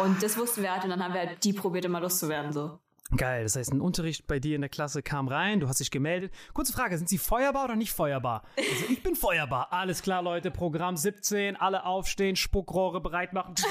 Und 0.00 0.22
das 0.22 0.36
wussten 0.38 0.62
wir 0.62 0.72
halt 0.72 0.84
und 0.84 0.90
dann 0.90 1.02
haben 1.02 1.14
wir 1.14 1.20
halt 1.20 1.44
die 1.44 1.52
probiert 1.52 1.84
immer 1.84 2.00
loszuwerden, 2.00 2.52
so. 2.52 2.78
Geil, 3.16 3.44
das 3.44 3.54
heißt, 3.54 3.72
ein 3.72 3.80
Unterricht 3.80 4.26
bei 4.26 4.40
dir 4.40 4.56
in 4.56 4.62
der 4.62 4.70
Klasse 4.70 5.00
kam 5.00 5.28
rein, 5.28 5.60
du 5.60 5.68
hast 5.68 5.78
dich 5.78 5.92
gemeldet. 5.92 6.32
Kurze 6.54 6.72
Frage, 6.72 6.98
sind 6.98 7.08
sie 7.08 7.18
feuerbar 7.18 7.66
oder 7.66 7.76
nicht 7.76 7.92
feuerbar? 7.92 8.42
Also 8.56 8.84
ich 8.88 9.00
bin 9.02 9.14
feuerbar. 9.14 9.72
Alles 9.72 10.02
klar, 10.02 10.22
Leute, 10.22 10.50
Programm 10.50 10.96
17, 10.96 11.54
alle 11.54 11.84
aufstehen, 11.84 12.34
Spuckrohre 12.34 13.00
bereit 13.00 13.32
machen. 13.32 13.54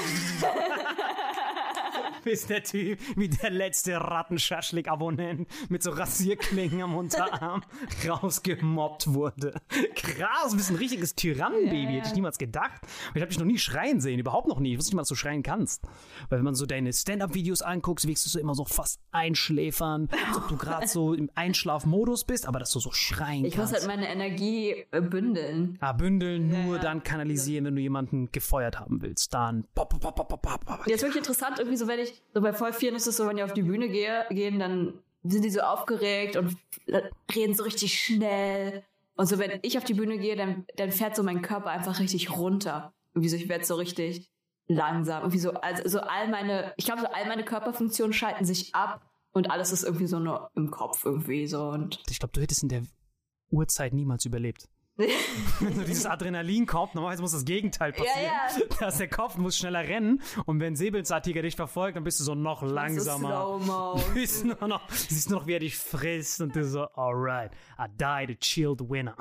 Bis 2.26 2.44
der 2.44 2.64
Typ 2.64 2.98
wie 3.14 3.28
der 3.28 3.50
letzte 3.50 3.92
Rattenschaschlik-Abonnent 3.98 5.46
mit 5.68 5.80
so 5.84 5.92
Rasierklingen 5.92 6.82
am 6.82 6.96
Unterarm 6.96 7.62
rausgemobbt 8.08 9.14
wurde. 9.14 9.54
Krass, 9.94 10.50
du 10.50 10.56
bist 10.56 10.70
ein 10.70 10.76
richtiges 10.76 11.14
Tyrannenbaby, 11.14 11.92
hätte 11.94 12.08
ich 12.08 12.14
niemals 12.14 12.36
gedacht. 12.38 12.82
Ich 13.14 13.20
habe 13.20 13.28
dich 13.28 13.38
noch 13.38 13.46
nie 13.46 13.58
schreien 13.58 14.00
sehen, 14.00 14.18
überhaupt 14.18 14.48
noch 14.48 14.58
nie. 14.58 14.72
Ich 14.72 14.78
wusste 14.78 14.90
nicht 14.90 14.96
mal, 14.96 15.02
dass 15.02 15.08
du 15.08 15.14
schreien 15.14 15.44
kannst. 15.44 15.84
Weil 16.28 16.38
wenn 16.38 16.44
man 16.44 16.56
so 16.56 16.66
deine 16.66 16.92
Stand-Up-Videos 16.92 17.62
anguckst, 17.62 18.08
wirkst 18.08 18.26
du 18.26 18.30
so 18.30 18.40
immer 18.40 18.56
so 18.56 18.64
fast 18.64 19.00
einschläfern, 19.12 20.08
als 20.26 20.36
ob 20.36 20.48
du 20.48 20.56
gerade 20.56 20.88
so 20.88 21.14
im 21.14 21.30
Einschlafmodus 21.36 22.24
bist, 22.24 22.48
aber 22.48 22.58
dass 22.58 22.72
du 22.72 22.80
so 22.80 22.90
schreien 22.90 23.44
Ich 23.44 23.56
muss 23.56 23.70
kannst. 23.70 23.86
halt 23.86 23.86
meine 23.86 24.08
Energie 24.08 24.84
äh, 24.90 25.00
bündeln. 25.00 25.78
Ah, 25.80 25.92
bündeln 25.92 26.48
nur 26.48 26.74
ja. 26.76 26.82
dann 26.82 27.04
kanalisieren, 27.04 27.66
wenn 27.66 27.76
du 27.76 27.82
jemanden 27.82 28.32
gefeuert 28.32 28.80
haben 28.80 29.00
willst. 29.00 29.32
Dann 29.32 29.68
pop, 29.76 29.90
pop, 29.90 30.00
pop, 30.00 30.28
pop, 30.28 30.42
pop, 30.42 30.64
pop. 30.64 30.86
Ja, 30.88 30.96
ist 30.96 31.02
wirklich 31.02 31.18
interessant, 31.18 31.60
irgendwie 31.60 31.76
so, 31.76 31.86
wenn 31.86 32.00
ich, 32.00 32.15
so 32.34 32.40
bei 32.40 32.52
voll 32.52 32.72
vielen 32.72 32.94
ist 32.94 33.06
es 33.06 33.16
so, 33.16 33.26
wenn 33.26 33.36
die 33.36 33.42
auf 33.42 33.52
die 33.52 33.62
Bühne 33.62 33.88
gehe, 33.88 34.26
gehen, 34.30 34.58
dann 34.58 34.94
sind 35.24 35.44
die 35.44 35.50
so 35.50 35.60
aufgeregt 35.60 36.36
und 36.36 36.56
reden 37.34 37.54
so 37.54 37.64
richtig 37.64 38.00
schnell. 38.00 38.84
Und 39.16 39.26
so, 39.26 39.38
wenn 39.38 39.58
ich 39.62 39.78
auf 39.78 39.84
die 39.84 39.94
Bühne 39.94 40.18
gehe, 40.18 40.36
dann, 40.36 40.66
dann 40.76 40.92
fährt 40.92 41.16
so 41.16 41.22
mein 41.22 41.42
Körper 41.42 41.70
einfach 41.70 41.98
richtig 42.00 42.30
runter. 42.36 42.92
Irgendwie 43.14 43.30
so, 43.30 43.36
ich 43.36 43.48
werde 43.48 43.64
so 43.64 43.76
richtig 43.76 44.30
langsam. 44.68 45.22
Irgendwie 45.22 45.38
so, 45.38 45.52
also 45.52 45.88
so 45.88 46.00
all 46.00 46.28
meine, 46.28 46.74
ich 46.76 46.84
glaube, 46.84 47.00
so 47.00 47.06
all 47.06 47.26
meine 47.26 47.44
Körperfunktionen 47.44 48.12
schalten 48.12 48.44
sich 48.44 48.74
ab 48.74 49.00
und 49.32 49.50
alles 49.50 49.72
ist 49.72 49.84
irgendwie 49.84 50.06
so 50.06 50.18
nur 50.18 50.50
im 50.54 50.70
Kopf 50.70 51.04
irgendwie 51.04 51.46
so 51.46 51.68
und 51.68 52.02
Ich 52.10 52.18
glaube, 52.18 52.32
du 52.32 52.40
hättest 52.40 52.62
in 52.62 52.68
der 52.68 52.82
Uhrzeit 53.50 53.92
niemals 53.92 54.24
überlebt. 54.24 54.68
dieses 55.60 56.06
Adrenalin 56.06 56.66
kommt, 56.66 56.94
normalerweise 56.94 57.22
muss 57.22 57.32
das 57.32 57.44
Gegenteil 57.44 57.92
passieren. 57.92 58.32
Ja, 58.58 58.76
Dass 58.80 58.98
der 58.98 59.08
Kopf 59.08 59.36
muss 59.36 59.58
schneller 59.58 59.80
rennen 59.80 60.22
und 60.46 60.60
wenn 60.60 60.74
Säbelzahntiger 60.74 61.42
dich 61.42 61.56
verfolgt, 61.56 61.96
dann 61.96 62.04
bist 62.04 62.18
du 62.20 62.24
so 62.24 62.34
noch 62.34 62.62
langsamer. 62.62 63.60
So. 63.60 64.00
Du 64.06 64.14
bist 64.14 64.44
nur 64.44 64.68
noch, 64.68 64.90
siehst 64.90 65.30
nur 65.30 65.40
noch, 65.40 65.46
wie 65.46 65.54
er 65.54 65.60
dich 65.60 65.76
frisst 65.76 66.40
und 66.40 66.56
du 66.56 66.64
so, 66.64 66.86
alright, 66.94 67.50
I 67.78 67.86
died 67.88 68.30
a 68.30 68.40
chilled 68.40 68.80
winner. 68.88 69.16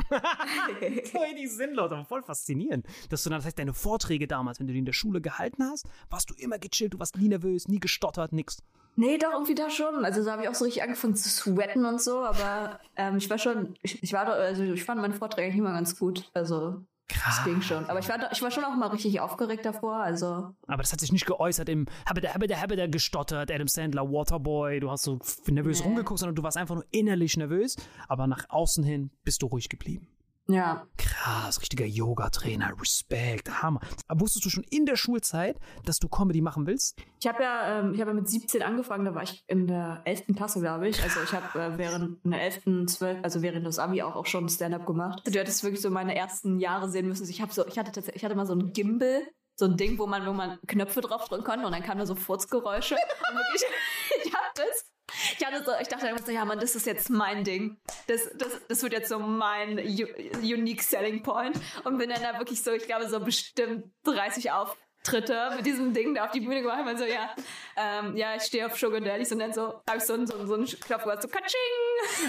richtig 0.82 1.51
sinnlos, 1.51 1.91
aber 1.91 2.05
voll 2.05 2.24
faszinierend. 2.24 2.86
Dass 3.10 3.24
du 3.24 3.29
dann, 3.29 3.39
das 3.39 3.46
heißt, 3.46 3.60
deine 3.60 3.74
Vorträge 3.74 4.27
damals, 4.27 4.60
wenn 4.60 4.67
du 4.67 4.74
die 4.74 4.79
in 4.79 4.86
der 4.86 4.94
Schule 4.94 5.22
gehalten 5.22 5.63
hast, 5.63 5.88
warst 6.10 6.29
du 6.29 6.36
immer 6.36 6.60
gechillt, 6.60 6.94
du 6.94 7.00
warst 7.00 7.17
nie 7.17 7.27
nervös, 7.27 7.67
nie 7.67 7.79
gestottert, 7.79 8.34
nix. 8.34 8.58
Nee, 8.96 9.18
doch, 9.18 9.34
irgendwie 9.34 9.56
da 9.56 9.70
schon. 9.70 10.06
Also 10.06 10.24
da 10.24 10.32
habe 10.34 10.44
ich 10.44 10.50
auch 10.50 10.56
so 10.56 10.64
richtig 10.66 10.84
angefangen 10.84 11.16
zu 11.16 11.28
sweaten 11.30 11.86
und 11.86 12.02
so, 12.02 12.20
aber 12.20 12.80
ähm, 12.96 13.18
ich 13.18 13.30
war 13.30 13.38
schon, 13.38 13.75
ich, 13.82 14.02
ich 14.02 14.14
war 14.14 14.25
doch, 14.25 14.34
also 14.34 14.64
ich 14.64 14.84
fand 14.84 15.02
meine 15.02 15.14
Vorträge 15.14 15.48
eigentlich 15.48 15.58
immer 15.60 15.74
ganz 15.74 16.00
gut. 16.00 16.30
Also 16.34 16.82
das 17.08 17.44
ging 17.44 17.62
schon. 17.62 17.86
Aber 17.88 18.00
ich 18.00 18.10
war, 18.10 18.32
ich 18.32 18.42
war 18.42 18.50
schon 18.52 18.64
auch 18.64 18.74
mal 18.75 18.88
richtig 18.88 19.20
aufgeregt 19.20 19.66
davor, 19.66 19.98
also. 19.98 20.54
Aber 20.68 20.82
das 20.82 20.92
hat 20.92 21.00
sich 21.02 21.12
nicht 21.12 21.25
geäußert 21.28 21.70
im 21.70 21.86
Habeda, 22.10 22.34
Habeda, 22.34 22.60
Habeda 22.60 22.88
gestottert, 22.88 23.52
Adam 23.52 23.68
Sandler, 23.68 24.10
Waterboy, 24.12 24.80
du 24.80 24.90
hast 24.90 25.04
so 25.04 25.20
nervös 25.48 25.82
Nee. 25.82 25.86
rumgeguckt, 25.88 26.20
sondern 26.20 26.36
du 26.36 26.42
warst 26.44 26.58
einfach 26.58 26.75
nur 26.75 26.86
innerlich 26.92 27.38
nervös, 27.38 27.75
aber 28.08 28.25
nach 28.28 28.50
außen 28.50 28.84
hin 28.84 29.12
bist 29.24 29.42
du 29.44 29.48
ruhig 29.48 29.70
geblieben. 29.70 30.08
Ja. 30.48 30.88
Krass, 30.98 31.62
richtiger 31.62 31.86
Yoga-Trainer, 31.86 32.74
Respekt, 32.80 33.64
Hammer. 33.64 33.80
Aber 34.08 34.22
wusstest 34.22 34.46
du 34.46 34.50
schon 34.50 34.64
in 34.70 34.86
der 34.86 34.96
Schulzeit, 34.96 35.60
dass 35.86 36.00
du 36.00 36.08
Comedy 36.08 36.42
machen 36.42 36.68
willst? 36.68 36.98
Ich 37.20 37.28
habe 37.28 37.42
ja, 37.42 37.80
ähm, 37.80 37.94
ich 37.94 38.02
habe 38.02 38.12
ja 38.12 38.16
mit 38.16 38.30
17 38.30 38.62
angefangen, 38.62 39.06
da 39.06 39.16
war 39.16 39.24
ich 39.24 39.44
in 39.48 39.68
der 39.68 40.02
11. 40.06 40.36
Klasse, 40.36 40.60
glaube 40.60 40.88
ich. 40.88 41.02
Also 41.02 41.22
ich 41.24 41.34
habe 41.34 41.60
äh, 41.60 41.78
während 41.78 42.24
der 42.24 42.42
11., 42.42 42.88
12., 42.88 43.24
also 43.24 43.42
während 43.42 43.66
des 43.66 43.80
Abi 43.80 44.04
auch, 44.04 44.16
auch 44.16 44.25
schon 44.28 44.48
Stand-up 44.48 44.86
gemacht. 44.86 45.22
Du 45.25 45.40
hättest 45.40 45.64
wirklich 45.64 45.82
so 45.82 45.90
meine 45.90 46.16
ersten 46.16 46.60
Jahre 46.60 46.90
sehen 46.90 47.08
müssen. 47.08 47.28
Ich 47.30 47.42
habe 47.42 47.52
so, 47.52 47.66
ich 47.66 47.80
hatte 47.80 47.92
tatsächlich, 47.92 48.18
ich 48.18 48.25
hatte 48.25 48.36
mal 48.36 48.46
so 48.46 48.54
ein 48.54 48.72
Gimbal, 48.74 49.24
so 49.56 49.66
ein 49.66 49.78
Ding, 49.78 49.98
wo 49.98 50.06
man, 50.06 50.25
wo 50.28 50.34
man 50.34 50.60
Knöpfe 50.68 51.02
drauf 51.02 51.28
drücken 51.28 51.44
konnte 51.44 51.66
und 51.66 51.72
dann 51.72 51.84
kamen 51.84 52.00
da 52.00 52.06
so 52.06 52.16
Furzgeräusche. 52.16 52.96
und 53.30 53.36
wirklich, 53.36 53.64
ich 54.25 54.34
hab 54.34 54.54
das. 54.54 54.95
Ich 55.38 55.45
hatte 55.45 55.63
so, 55.63 55.72
ich 55.81 55.88
dachte 55.88 56.07
immer 56.07 56.22
so, 56.22 56.31
ja 56.31 56.45
Mann, 56.45 56.60
das 56.60 56.75
ist 56.75 56.86
jetzt 56.86 57.10
mein 57.10 57.43
Ding. 57.43 57.77
Das, 58.07 58.29
das, 58.36 58.62
das 58.67 58.84
wird 58.84 58.93
jetzt 58.93 59.10
so 59.10 59.19
mein 59.19 59.79
unique 60.41 60.84
selling 60.84 61.24
point. 61.24 61.60
Und 61.84 61.98
bin 61.98 62.10
dann 62.10 62.22
da 62.22 62.38
wirklich 62.38 62.62
so, 62.63 62.72
ich 62.72 62.86
glaube, 62.86 63.07
so 63.10 63.19
bestimmt 63.19 63.86
30 64.03 64.51
Auftritte 65.05 65.51
mit 65.55 65.65
diesem 65.65 65.93
Ding 65.93 66.15
da 66.15 66.25
auf 66.25 66.31
die 66.31 66.39
Bühne 66.39 66.62
gemacht. 66.62 66.81
Und 66.85 66.97
so, 66.97 67.05
ja, 67.05 67.29
ähm, 67.77 68.17
ja, 68.17 68.35
ich 68.35 68.43
stehe 68.43 68.65
auf 68.65 68.77
Sugar 68.77 69.00
Daddies 69.00 69.31
und 69.31 69.39
dann 69.39 69.53
so, 69.53 69.81
habe 69.88 69.97
ich 69.97 70.03
so, 70.03 70.13
einen- 70.13 70.25
so, 70.25 70.33
einen- 70.35 70.47
so 70.47 70.55
einen 70.55 70.65
Knopf 70.65 71.03
gemacht, 71.03 71.21
so 71.21 71.27
Katsching! 71.27 71.59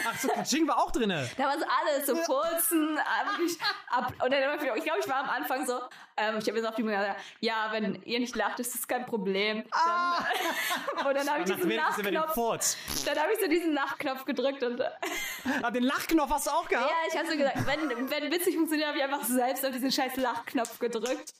Ach 0.07 0.19
so, 0.19 0.29
Kaching 0.29 0.69
war 0.69 0.79
auch 0.79 0.91
drinne. 0.91 1.29
Da 1.39 1.45
war 1.45 1.59
so 1.59 1.65
alles, 1.65 2.07
so 2.07 2.15
Furzen, 2.17 2.99
äh, 2.99 3.29
wirklich 3.31 3.59
ab. 3.91 4.13
Und 4.23 4.31
dann, 4.33 4.43
immer 4.43 4.61
wieder- 4.61 4.77
ich 4.77 4.85
glaube, 4.85 5.01
ich 5.01 5.09
war 5.09 5.17
am 5.25 5.31
Anfang 5.31 5.67
so, 5.67 5.81
ähm, 6.19 6.37
ich 6.39 6.47
habe 6.49 6.59
jetzt 6.59 6.67
auf 6.67 6.75
die 6.75 6.83
Bühne 6.83 6.97
gesagt, 6.99 7.21
ja, 7.41 7.69
wenn 7.73 8.03
ihr 8.05 8.21
nicht 8.21 8.37
lacht, 8.37 8.61
ist 8.61 8.75
das 8.75 8.87
kein 8.87 9.07
Problem. 9.07 9.65
Dann, 9.71 11.07
und 11.07 11.15
dann 11.17 11.31
habe 11.31 11.41
ich 11.41 11.55
diesen 11.55 11.71
Lachknopf, 11.71 12.35
dann 13.07 13.19
habe 13.19 13.33
ich 13.33 13.41
so 13.41 13.49
diesen 13.49 13.73
Lachknopf 13.73 14.25
gedrückt 14.25 14.63
und 14.63 14.81
äh, 14.81 14.91
Ah, 15.63 15.71
den 15.71 15.83
Lachknopf 15.85 16.31
hast 16.31 16.47
du 16.47 16.51
auch 16.51 16.69
gehabt? 16.69 16.91
ja, 16.91 16.97
ich 17.11 17.19
habe 17.19 17.29
so 17.31 17.37
gesagt, 17.37 17.57
wenn, 17.67 18.11
wenn 18.11 18.31
witzig 18.33 18.55
funktioniert, 18.55 18.89
habe 18.89 18.99
ich 18.99 19.05
einfach 19.05 19.25
selbst 19.25 19.65
auf 19.65 19.73
diesen 19.73 19.91
scheiß 19.91 20.17
Lachknopf 20.17 20.79
gedrückt. 20.79 21.33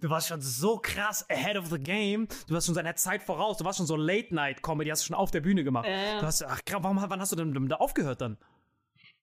Du 0.00 0.10
warst 0.10 0.28
schon 0.28 0.40
so 0.40 0.78
krass 0.78 1.28
ahead 1.28 1.56
of 1.56 1.68
the 1.68 1.78
game. 1.78 2.28
Du 2.46 2.54
warst 2.54 2.66
schon 2.66 2.74
seiner 2.74 2.94
Zeit 2.94 3.22
voraus. 3.22 3.56
Du 3.56 3.64
warst 3.64 3.78
schon 3.78 3.86
so 3.86 3.96
Late-Night-Comedy, 3.96 4.90
hast 4.90 5.02
du 5.02 5.06
schon 5.06 5.16
auf 5.16 5.30
der 5.30 5.40
Bühne 5.40 5.64
gemacht. 5.64 5.88
Ja. 5.88 6.20
Du 6.20 6.26
hast, 6.26 6.44
ach, 6.44 6.60
warum, 6.70 7.02
wann 7.08 7.20
hast 7.20 7.32
du 7.32 7.36
denn 7.36 7.68
da 7.68 7.76
aufgehört 7.76 8.20
dann? 8.20 8.38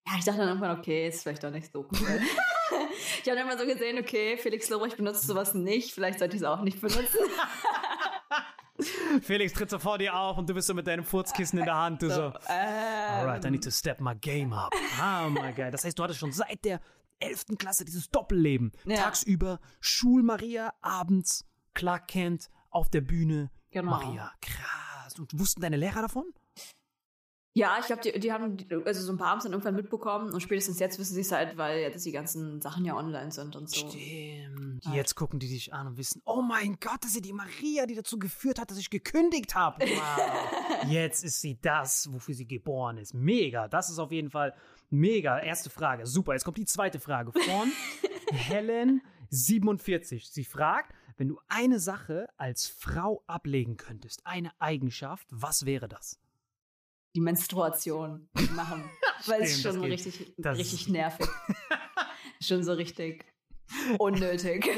Ja, 0.08 0.14
ich 0.18 0.26
dachte 0.26 0.40
dann 0.40 0.50
irgendwann, 0.50 0.78
okay, 0.78 1.08
ist 1.08 1.24
vielleicht 1.24 1.44
doch 1.44 1.52
nicht 1.52 1.72
so 1.72 1.80
cool. 1.80 1.90
ich 3.24 3.30
habe 3.30 3.38
dann 3.38 3.48
mal 3.48 3.58
so 3.58 3.66
gesehen, 3.66 3.98
okay, 3.98 4.38
Felix 4.38 4.70
Lobrecht 4.70 4.98
benutzt 4.98 5.26
sowas 5.26 5.54
nicht, 5.54 5.94
vielleicht 5.94 6.20
sollte 6.20 6.36
ich 6.36 6.42
es 6.42 6.48
auch 6.48 6.62
nicht 6.62 6.80
benutzen. 6.80 7.18
Felix 9.22 9.54
tritt 9.54 9.70
so 9.70 9.80
vor 9.80 9.98
dir 9.98 10.16
auf 10.16 10.38
und 10.38 10.50
du 10.50 10.54
bist 10.54 10.68
so 10.68 10.74
mit 10.74 10.86
deinem 10.86 11.06
Furzkissen 11.06 11.58
in 11.60 11.66
der 11.66 11.76
Hand. 11.76 12.02
Du 12.02 12.10
so, 12.10 12.34
Ähm, 12.50 13.20
alright, 13.20 13.46
I 13.46 13.50
need 13.50 13.64
to 13.64 13.72
step 13.72 14.02
my 14.02 14.14
game 14.16 14.52
up. 14.54 14.74
Ah, 15.00 15.30
my 15.30 15.54
God. 15.54 15.74
Das 15.74 15.86
heißt, 15.86 15.98
du 15.98 16.04
hattest 16.04 16.20
schon 16.20 16.34
seit 16.34 16.64
der 16.66 16.82
11. 17.20 17.58
Klasse 17.58 17.86
dieses 17.86 18.10
Doppelleben. 18.10 18.72
Ja. 18.86 18.98
Tagsüber 18.98 19.60
Schulmaria, 19.80 20.74
abends 20.82 21.46
Clark 21.74 22.08
Kent 22.08 22.50
auf 22.70 22.90
der 22.90 23.02
Bühne. 23.02 23.52
Genau. 23.72 23.92
Maria, 23.92 24.32
krass. 24.42 25.20
Und 25.20 25.38
wussten 25.40 25.62
deine 25.62 25.78
Lehrer 25.78 26.02
davon? 26.02 26.26
Ja, 27.58 27.78
ich 27.80 27.86
glaube, 27.86 28.02
die, 28.02 28.20
die 28.20 28.34
haben, 28.34 28.58
also 28.84 29.02
so 29.02 29.14
ein 29.14 29.18
paar 29.18 29.30
haben 29.30 29.38
es 29.38 29.46
dann 29.46 29.54
irgendwann 29.54 29.76
mitbekommen 29.76 30.34
und 30.34 30.42
spätestens 30.42 30.78
jetzt 30.80 31.00
wissen 31.00 31.14
sie 31.14 31.22
es 31.22 31.32
halt, 31.32 31.56
weil 31.56 31.80
jetzt 31.80 32.06
die 32.06 32.12
ganzen 32.12 32.60
Sachen 32.60 32.84
ja 32.84 32.98
online 32.98 33.32
sind 33.32 33.56
und 33.56 33.70
so. 33.70 33.88
Stimmt. 33.88 34.84
Ja. 34.84 34.94
Jetzt 34.94 35.16
gucken 35.16 35.40
die 35.40 35.48
dich 35.48 35.74
an 35.74 35.88
und 35.88 35.98
wissen, 35.98 36.22
oh 36.26 36.42
mein 36.42 36.78
Gott, 36.82 36.98
das 37.00 37.12
ist 37.12 37.16
ja 37.16 37.22
die 37.22 37.32
Maria, 37.32 37.86
die 37.86 37.96
dazu 37.96 38.20
geführt 38.20 38.60
hat, 38.60 38.72
dass 38.72 38.78
ich 38.78 38.90
gekündigt 38.90 39.56
habe. 39.56 39.86
Wow. 39.96 40.90
Jetzt 40.90 41.24
ist 41.24 41.40
sie 41.40 41.58
das, 41.62 42.12
wofür 42.12 42.36
sie 42.36 42.46
geboren 42.46 42.98
ist. 42.98 43.14
Mega. 43.14 43.70
Das 43.70 43.90
ist 43.90 43.98
auf 43.98 44.12
jeden 44.12 44.30
Fall 44.30 44.54
mega. 44.90 45.40
Erste 45.40 45.70
Frage. 45.70 46.06
Super. 46.06 46.34
Jetzt 46.34 46.44
kommt 46.44 46.58
die 46.58 46.66
zweite 46.66 47.00
Frage 47.00 47.32
von 47.32 47.72
Helen 48.32 49.02
47. 49.30 50.30
Sie 50.30 50.44
fragt, 50.44 50.94
wenn 51.16 51.30
du 51.30 51.40
eine 51.48 51.80
Sache 51.80 52.28
als 52.36 52.68
Frau 52.68 53.24
ablegen 53.28 53.78
könntest, 53.78 54.26
eine 54.26 54.52
Eigenschaft, 54.60 55.28
was 55.32 55.66
wäre 55.66 55.88
das? 55.88 56.20
Die 57.16 57.22
Menstruation 57.22 58.28
machen. 58.56 58.84
weil 59.26 59.42
es 59.44 59.62
schon 59.62 59.82
richtig, 59.82 60.34
Das- 60.38 60.58
richtig 60.58 60.90
nervig. 60.90 61.28
schon 62.42 62.64
so 62.64 62.74
richtig 62.74 63.26
unnötig. 63.98 64.70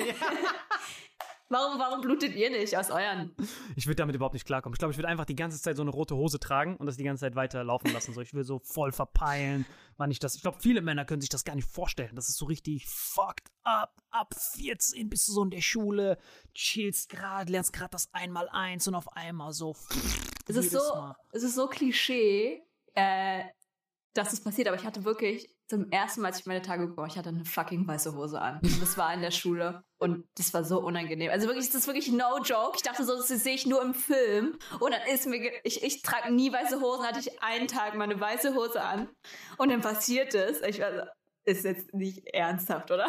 Warum, 1.50 1.80
warum 1.80 2.01
blutet 2.01 2.36
ihr 2.36 2.50
nicht 2.50 2.77
aus 2.77 2.89
euren? 2.89 3.36
Ich 3.75 3.88
würde 3.88 3.96
damit 3.96 4.16
überhaupt 4.16 4.34
nicht 4.34 4.46
klarkommen. 4.46 4.74
Ich 4.74 4.80
glaube, 4.80 4.92
ich 4.92 4.98
würde 4.98 5.08
einfach 5.08 5.25
die 5.25 5.36
ganze 5.36 5.62
Zeit 5.62 5.75
so 5.75 5.82
eine 5.82 5.92
rote 5.92 6.16
Hose 6.16 6.39
tragen 6.39 6.75
und 6.77 6.86
das 6.86 6.98
die 6.98 7.04
ganze 7.04 7.22
Zeit 7.22 7.36
weiter 7.36 7.63
laufen 7.63 7.92
lassen. 7.94 8.13
So, 8.13 8.22
ich 8.22 8.34
will 8.34 8.44
so 8.44 8.60
voll 8.60 8.92
verpeilen, 8.92 9.66
wann 9.98 10.12
ich 10.12 10.20
das. 10.20 10.36
Ich 10.36 10.42
glaube, 10.42 10.58
viele 10.60 10.82
Männer 10.82 11.06
können 11.06 11.22
sich 11.22 11.30
das 11.30 11.44
gar 11.44 11.56
nicht 11.56 11.70
vorstellen. 11.70 12.16
Das 12.16 12.30
ist 12.30 12.38
so 12.38 12.46
richtig 12.46 12.88
fucked 12.88 13.50
up. 13.63 13.94
Ab 14.10 14.34
14 14.56 15.10
bist 15.10 15.27
du 15.27 15.34
so 15.34 15.44
in 15.44 15.51
der 15.51 15.62
Schule, 15.62 16.18
chillst 16.54 17.10
gerade, 17.10 17.51
lernst 17.51 17.74
gerade 17.74 17.92
das 17.92 18.10
Einmal-Eins 18.13 18.88
und 18.88 18.96
auf 18.96 19.12
einmal 19.16 19.54
so. 19.54 19.75
Es 20.48 20.56
ist 20.56 20.72
so, 20.72 20.80
Mal. 20.80 21.16
es 21.32 21.44
ist 21.44 21.56
so 21.56 21.68
Klischee, 21.68 22.63
äh, 22.94 23.44
dass 24.18 24.34
es 24.34 24.44
passiert, 24.44 24.68
aber 24.68 24.78
ich 24.78 24.86
hatte 24.86 25.06
wirklich 25.06 25.50
zum 25.68 25.92
ersten 25.92 26.22
Mal, 26.22 26.30
als 26.30 26.40
ich 26.40 26.46
meine 26.46 26.62
Tage 26.62 26.88
bekommen, 26.88 27.08
ich 27.10 27.18
hatte 27.18 27.30
eine 27.30 27.46
fucking 27.46 27.88
weiße 27.88 28.16
Hose 28.16 28.42
an. 28.42 28.60
Und 28.64 28.82
das 28.82 28.98
war 28.98 29.14
in 29.14 29.22
der 29.22 29.32
Schule 29.32 29.84
und 29.98 30.26
das 30.38 30.54
war 30.54 30.64
so 30.64 30.80
unangenehm. 30.80 31.30
Also 31.30 31.48
wirklich, 31.48 31.68
das 31.68 31.76
ist 31.76 31.88
wirklich 31.88 32.12
no 32.12 32.40
joke. 32.44 32.74
Ich 32.76 32.84
dachte 32.84 33.04
so, 33.04 33.16
das 33.16 33.28
sehe 33.28 33.54
ich 33.54 33.66
nur 33.66 33.82
im 33.82 33.94
Film 33.94 34.58
und 34.80 34.92
dann 34.92 35.02
ist 35.14 35.28
mir, 35.28 35.52
ich, 35.64 35.84
ich 35.84 36.02
trage 36.02 36.34
nie 36.34 36.52
weiße 36.52 36.80
Hosen, 36.82 37.06
hatte 37.06 37.20
ich 37.20 37.42
einen 37.44 37.68
Tag 37.68 37.96
meine 37.96 38.20
weiße 38.20 38.56
Hose 38.56 38.82
an 38.82 39.10
und 39.58 39.70
dann 39.70 39.82
passiert 39.82 40.34
es. 40.34 40.62
Ich 40.62 40.80
war 40.80 40.94
so, 40.94 41.02
ist 41.46 41.64
jetzt 41.64 41.94
nicht 41.94 42.28
ernsthaft, 42.34 42.92
oder? 42.92 43.08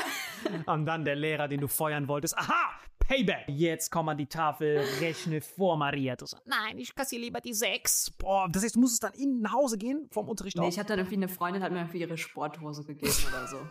Und 0.67 0.87
dann 0.87 1.05
der 1.05 1.17
Lehrer, 1.17 1.49
den 1.49 1.61
du 1.61 1.69
feuern 1.69 2.07
wolltest. 2.07 2.38
Aha! 2.38 2.79
Payback! 3.09 3.49
Jetzt 3.49 3.91
komm 3.91 4.11
an 4.11 4.19
die 4.19 4.27
Tafel, 4.27 4.85
rechne 5.00 5.41
vor 5.41 5.79
Maria. 5.79 6.15
Du 6.15 6.27
sagst, 6.27 6.47
nein, 6.47 6.77
ich 6.79 6.95
kassiere 6.95 7.23
lieber 7.23 7.41
die 7.41 7.55
sechs. 7.55 8.11
Boah, 8.11 8.47
das 8.53 8.62
heißt, 8.62 8.77
du 8.77 8.81
musstest 8.81 9.03
dann 9.03 9.15
in 9.15 9.41
nach 9.41 9.55
Hause 9.55 9.79
gehen 9.79 10.09
vom 10.11 10.29
Unterricht 10.29 10.59
Nee, 10.59 10.67
aus. 10.67 10.75
ich 10.75 10.79
hatte 10.79 10.91
dann 10.91 10.99
irgendwie 10.99 11.17
eine 11.17 11.29
Freundin, 11.29 11.62
hat 11.62 11.73
mir 11.73 11.79
irgendwie 11.79 12.00
ihre 12.00 12.19
Sporthose 12.19 12.85
gegeben 12.85 13.17
oder 13.29 13.49
so. 13.49 13.57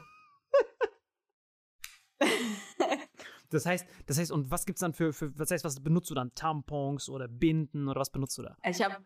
Das 3.49 3.65
heißt, 3.65 3.87
das 4.07 4.17
heißt, 4.19 4.29
und 4.33 4.51
was 4.51 4.65
gibt's 4.65 4.81
dann 4.81 4.93
für, 4.93 5.13
für, 5.13 5.31
was 5.39 5.49
heißt, 5.49 5.63
was 5.63 5.81
benutzt 5.81 6.09
du 6.09 6.15
dann? 6.15 6.35
Tampons 6.35 7.07
oder 7.07 7.29
Binden 7.29 7.87
oder 7.87 8.01
was 8.01 8.09
benutzt 8.09 8.37
du 8.37 8.41
da? 8.41 8.57
Ich 8.65 8.81
habe 8.81 8.97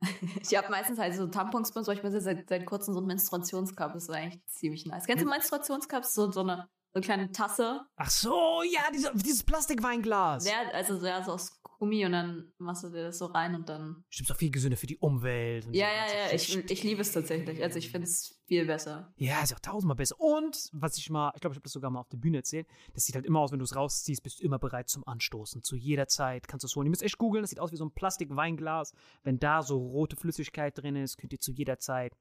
ich 0.40 0.56
hab 0.56 0.70
meistens 0.70 0.98
halt 0.98 1.14
so 1.14 1.26
Tampons 1.26 1.70
benutzt, 1.70 1.88
weil 1.88 1.96
ich 1.96 2.02
benutze 2.02 2.22
seit, 2.22 2.48
seit 2.48 2.64
kurzem 2.64 2.94
so 2.94 3.00
einen 3.00 3.08
Menstruationscup. 3.08 3.92
Das 3.92 4.04
ist 4.04 4.10
eigentlich 4.10 4.42
ziemlich 4.46 4.86
nice. 4.86 5.04
Kennst 5.04 5.22
du 5.22 5.28
Menstruationscups? 5.28 6.14
So, 6.14 6.32
so, 6.32 6.40
eine, 6.40 6.66
so 6.94 6.98
eine 6.98 7.04
kleine 7.04 7.32
Tasse. 7.32 7.80
Ach 7.96 8.10
so, 8.10 8.62
ja, 8.62 8.82
diese, 8.94 9.12
dieses 9.16 9.42
Plastikweinglas. 9.42 10.46
Ja, 10.46 10.70
also 10.72 10.96
so, 10.96 11.06
ja, 11.06 11.24
so 11.24 11.32
aus 11.32 11.60
Gummi 11.80 12.06
und 12.06 12.12
dann 12.12 12.52
machst 12.58 12.84
du 12.84 12.88
dir 12.88 13.06
das 13.06 13.18
so 13.18 13.26
rein 13.26 13.56
und 13.56 13.68
dann. 13.68 14.04
Stimmt 14.08 14.30
auch 14.30 14.36
viel 14.36 14.52
gesünder 14.52 14.76
für 14.76 14.86
die 14.86 14.96
Umwelt. 14.98 15.64
Ja, 15.64 15.70
diese 15.70 15.80
ja, 15.80 16.28
ganze 16.28 16.52
ja. 16.52 16.60
Ich, 16.60 16.70
ich 16.70 16.82
liebe 16.84 17.00
es 17.00 17.10
tatsächlich. 17.10 17.60
Also 17.60 17.78
ich 17.78 17.90
finde 17.90 18.06
es 18.06 18.40
viel 18.46 18.64
besser. 18.64 19.12
Ja, 19.16 19.42
ist 19.42 19.52
auch 19.52 19.58
tausendmal 19.58 19.96
besser. 19.96 20.20
Und, 20.20 20.70
was 20.72 20.96
ich 20.96 21.10
mal, 21.10 21.32
ich 21.34 21.40
glaube, 21.40 21.54
ich 21.54 21.56
habe 21.56 21.64
das 21.64 21.72
sogar 21.72 21.90
mal 21.90 21.98
auf 21.98 22.08
der 22.08 22.18
Bühne 22.18 22.38
erzählt, 22.38 22.68
das 22.94 23.06
sieht 23.06 23.16
halt 23.16 23.26
immer 23.26 23.40
aus, 23.40 23.50
wenn 23.50 23.58
du 23.58 23.64
es 23.64 23.74
rausziehst, 23.74 24.22
bist 24.22 24.38
du 24.38 24.44
immer 24.44 24.60
bereit 24.60 24.88
zum 24.88 25.04
Anstoßen. 25.04 25.64
Zu 25.64 25.74
jeder 25.74 26.06
Zeit 26.06 26.46
kannst 26.46 26.62
du 26.62 26.66
es 26.66 26.76
holen. 26.76 26.86
Ihr 26.86 26.90
müsst 26.90 27.02
echt 27.02 27.18
googeln, 27.18 27.42
das 27.42 27.50
sieht 27.50 27.58
aus 27.58 27.72
wie 27.72 27.76
so 27.76 27.84
ein 27.84 27.92
Plastikweinglas. 27.92 28.92
Wenn 29.24 29.40
da 29.40 29.62
so 29.62 29.78
rote 29.78 30.14
Flüssigkeit 30.14 30.78
drin 30.78 30.94
ist, 30.94 31.18
könnt 31.18 31.32
ihr 31.32 31.40
zu 31.40 31.50
jeder 31.50 31.80
Zeit 31.80 32.12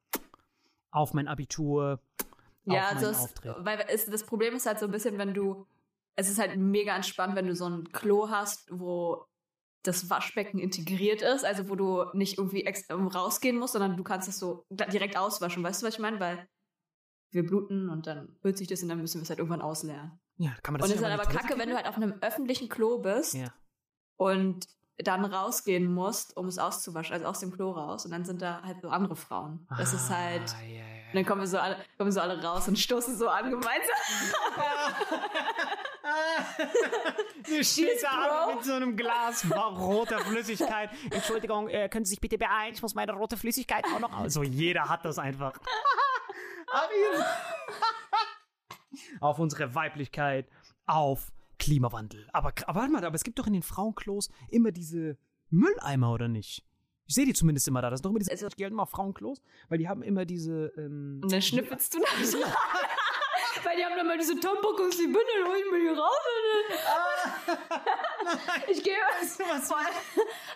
auf 0.89 1.13
mein 1.13 1.27
Abitur, 1.27 1.99
Ja, 2.65 2.87
also 2.89 3.07
es, 3.07 3.33
weil 3.59 3.85
es, 3.89 4.05
das 4.05 4.23
Problem 4.25 4.55
ist 4.55 4.65
halt 4.65 4.79
so 4.79 4.85
ein 4.85 4.91
bisschen, 4.91 5.17
wenn 5.17 5.33
du, 5.33 5.67
es 6.15 6.29
ist 6.29 6.39
halt 6.39 6.57
mega 6.57 6.95
entspannt, 6.95 7.35
wenn 7.35 7.47
du 7.47 7.55
so 7.55 7.67
ein 7.67 7.91
Klo 7.91 8.29
hast, 8.29 8.69
wo 8.71 9.25
das 9.83 10.09
Waschbecken 10.09 10.59
integriert 10.59 11.21
ist, 11.21 11.43
also 11.43 11.67
wo 11.69 11.75
du 11.75 12.05
nicht 12.13 12.37
irgendwie 12.37 12.65
extra 12.65 12.95
rausgehen 12.95 13.57
musst, 13.57 13.73
sondern 13.73 13.97
du 13.97 14.03
kannst 14.03 14.29
es 14.29 14.39
so 14.39 14.65
direkt 14.69 15.17
auswaschen. 15.17 15.61
Weißt 15.61 15.81
du, 15.81 15.87
was 15.87 15.95
ich 15.95 15.99
meine? 15.99 16.19
Weil 16.21 16.47
wir 17.31 17.45
bluten 17.45 17.89
und 17.89 18.07
dann 18.07 18.37
hört 18.41 18.57
sich 18.57 18.67
das 18.67 18.81
und 18.81 18.89
dann 18.89 18.99
müssen 18.99 19.19
wir 19.19 19.23
es 19.23 19.29
halt 19.29 19.39
irgendwann 19.39 19.61
ausleeren. 19.61 20.19
Ja, 20.37 20.53
kann 20.63 20.73
man 20.73 20.79
das 20.81 20.89
Und 20.89 20.95
es 20.95 21.01
ist 21.01 21.07
halt 21.07 21.19
aber 21.19 21.29
kacke, 21.29 21.57
wenn 21.57 21.69
du 21.69 21.75
halt 21.75 21.87
auf 21.87 21.97
einem 21.97 22.13
öffentlichen 22.21 22.69
Klo 22.69 22.99
bist 22.99 23.33
Ja. 23.33 23.53
und 24.15 24.67
dann 24.97 25.25
rausgehen 25.25 25.91
musst, 25.91 26.37
um 26.37 26.47
es 26.47 26.59
auszuwaschen, 26.59 27.13
also 27.13 27.25
aus 27.25 27.39
dem 27.39 27.51
Klo 27.51 27.71
raus. 27.71 28.05
Und 28.05 28.11
dann 28.11 28.23
sind 28.25 28.41
da 28.41 28.61
halt 28.61 28.81
so 28.81 28.89
andere 28.89 29.15
Frauen. 29.15 29.67
Das 29.77 29.93
ist 29.93 30.09
halt. 30.09 30.55
Ah, 30.55 30.63
ja, 30.63 30.77
ja. 30.77 31.02
Und 31.13 31.17
dann 31.17 31.25
kommen 31.25 31.41
wir 31.41 31.47
so 31.47 31.59
alle, 31.59 31.75
kommen 31.95 32.07
wir 32.07 32.11
so 32.11 32.21
alle 32.21 32.41
raus 32.41 32.67
und 32.67 32.79
stoßen 32.79 33.15
so 33.15 33.29
an 33.29 33.51
gemeinsam. 33.51 33.95
Sie 37.43 37.63
steht 37.63 38.01
da 38.01 38.55
mit 38.55 38.63
so 38.65 38.73
einem 38.73 38.97
Glas 38.97 39.45
roter 39.51 40.17
Flüssigkeit. 40.19 40.89
Entschuldigung, 41.11 41.69
äh, 41.69 41.87
können 41.87 42.03
Sie 42.03 42.11
sich 42.11 42.21
bitte 42.21 42.39
beeilen? 42.39 42.73
Ich 42.73 42.81
muss 42.81 42.95
meine 42.95 43.13
rote 43.13 43.37
Flüssigkeit 43.37 43.85
auch 43.93 43.99
noch. 43.99 44.11
Also 44.17 44.41
jeder 44.41 44.89
hat 44.89 45.05
das 45.05 45.19
einfach. 45.19 45.53
auf 49.19 49.37
unsere 49.37 49.75
Weiblichkeit, 49.75 50.49
auf 50.87 51.31
Klimawandel. 51.59 52.27
Aber, 52.33 52.53
aber 52.65 52.79
warte 52.79 52.91
mal, 52.91 53.05
aber 53.05 53.15
es 53.15 53.23
gibt 53.23 53.37
doch 53.37 53.45
in 53.45 53.53
den 53.53 53.61
Frauenklos 53.61 54.29
immer 54.49 54.71
diese 54.71 55.19
Mülleimer, 55.51 56.11
oder 56.11 56.27
nicht? 56.27 56.65
Ich 57.07 57.15
sehe 57.15 57.25
die 57.25 57.33
zumindest 57.33 57.67
immer 57.67 57.81
da. 57.81 57.89
Das 57.89 57.99
sind 57.99 58.05
doch 58.05 58.11
immer 58.11 58.19
diese, 58.19 58.31
Also- 58.31 58.47
die 58.49 58.55
gelten 58.55 58.73
immer 58.75 58.83
auf 58.83 58.91
Frauenklos, 58.91 59.41
weil 59.69 59.77
die 59.77 59.87
haben 59.89 60.03
immer 60.03 60.25
diese, 60.25 60.71
ähm, 60.77 61.19
Und 61.23 61.31
dann 61.31 61.41
schnippelst 61.41 61.93
du 61.93 61.99
nach 61.99 62.23
so. 62.23 62.37
Weil 63.63 63.77
die 63.77 63.85
haben 63.85 63.95
dann 63.95 64.07
mal 64.07 64.17
diese 64.17 64.37
Tampons, 64.39 64.97
die 64.97 65.03
Bündel, 65.03 65.45
hol 65.47 65.55
ich 65.55 65.71
mir 65.71 65.79
die 65.79 65.87
raus. 65.97 66.09
Dann 68.25 68.61
ich 68.71 68.83
gehe. 68.83 68.93
Vor 69.61 69.77
allem- 69.77 69.87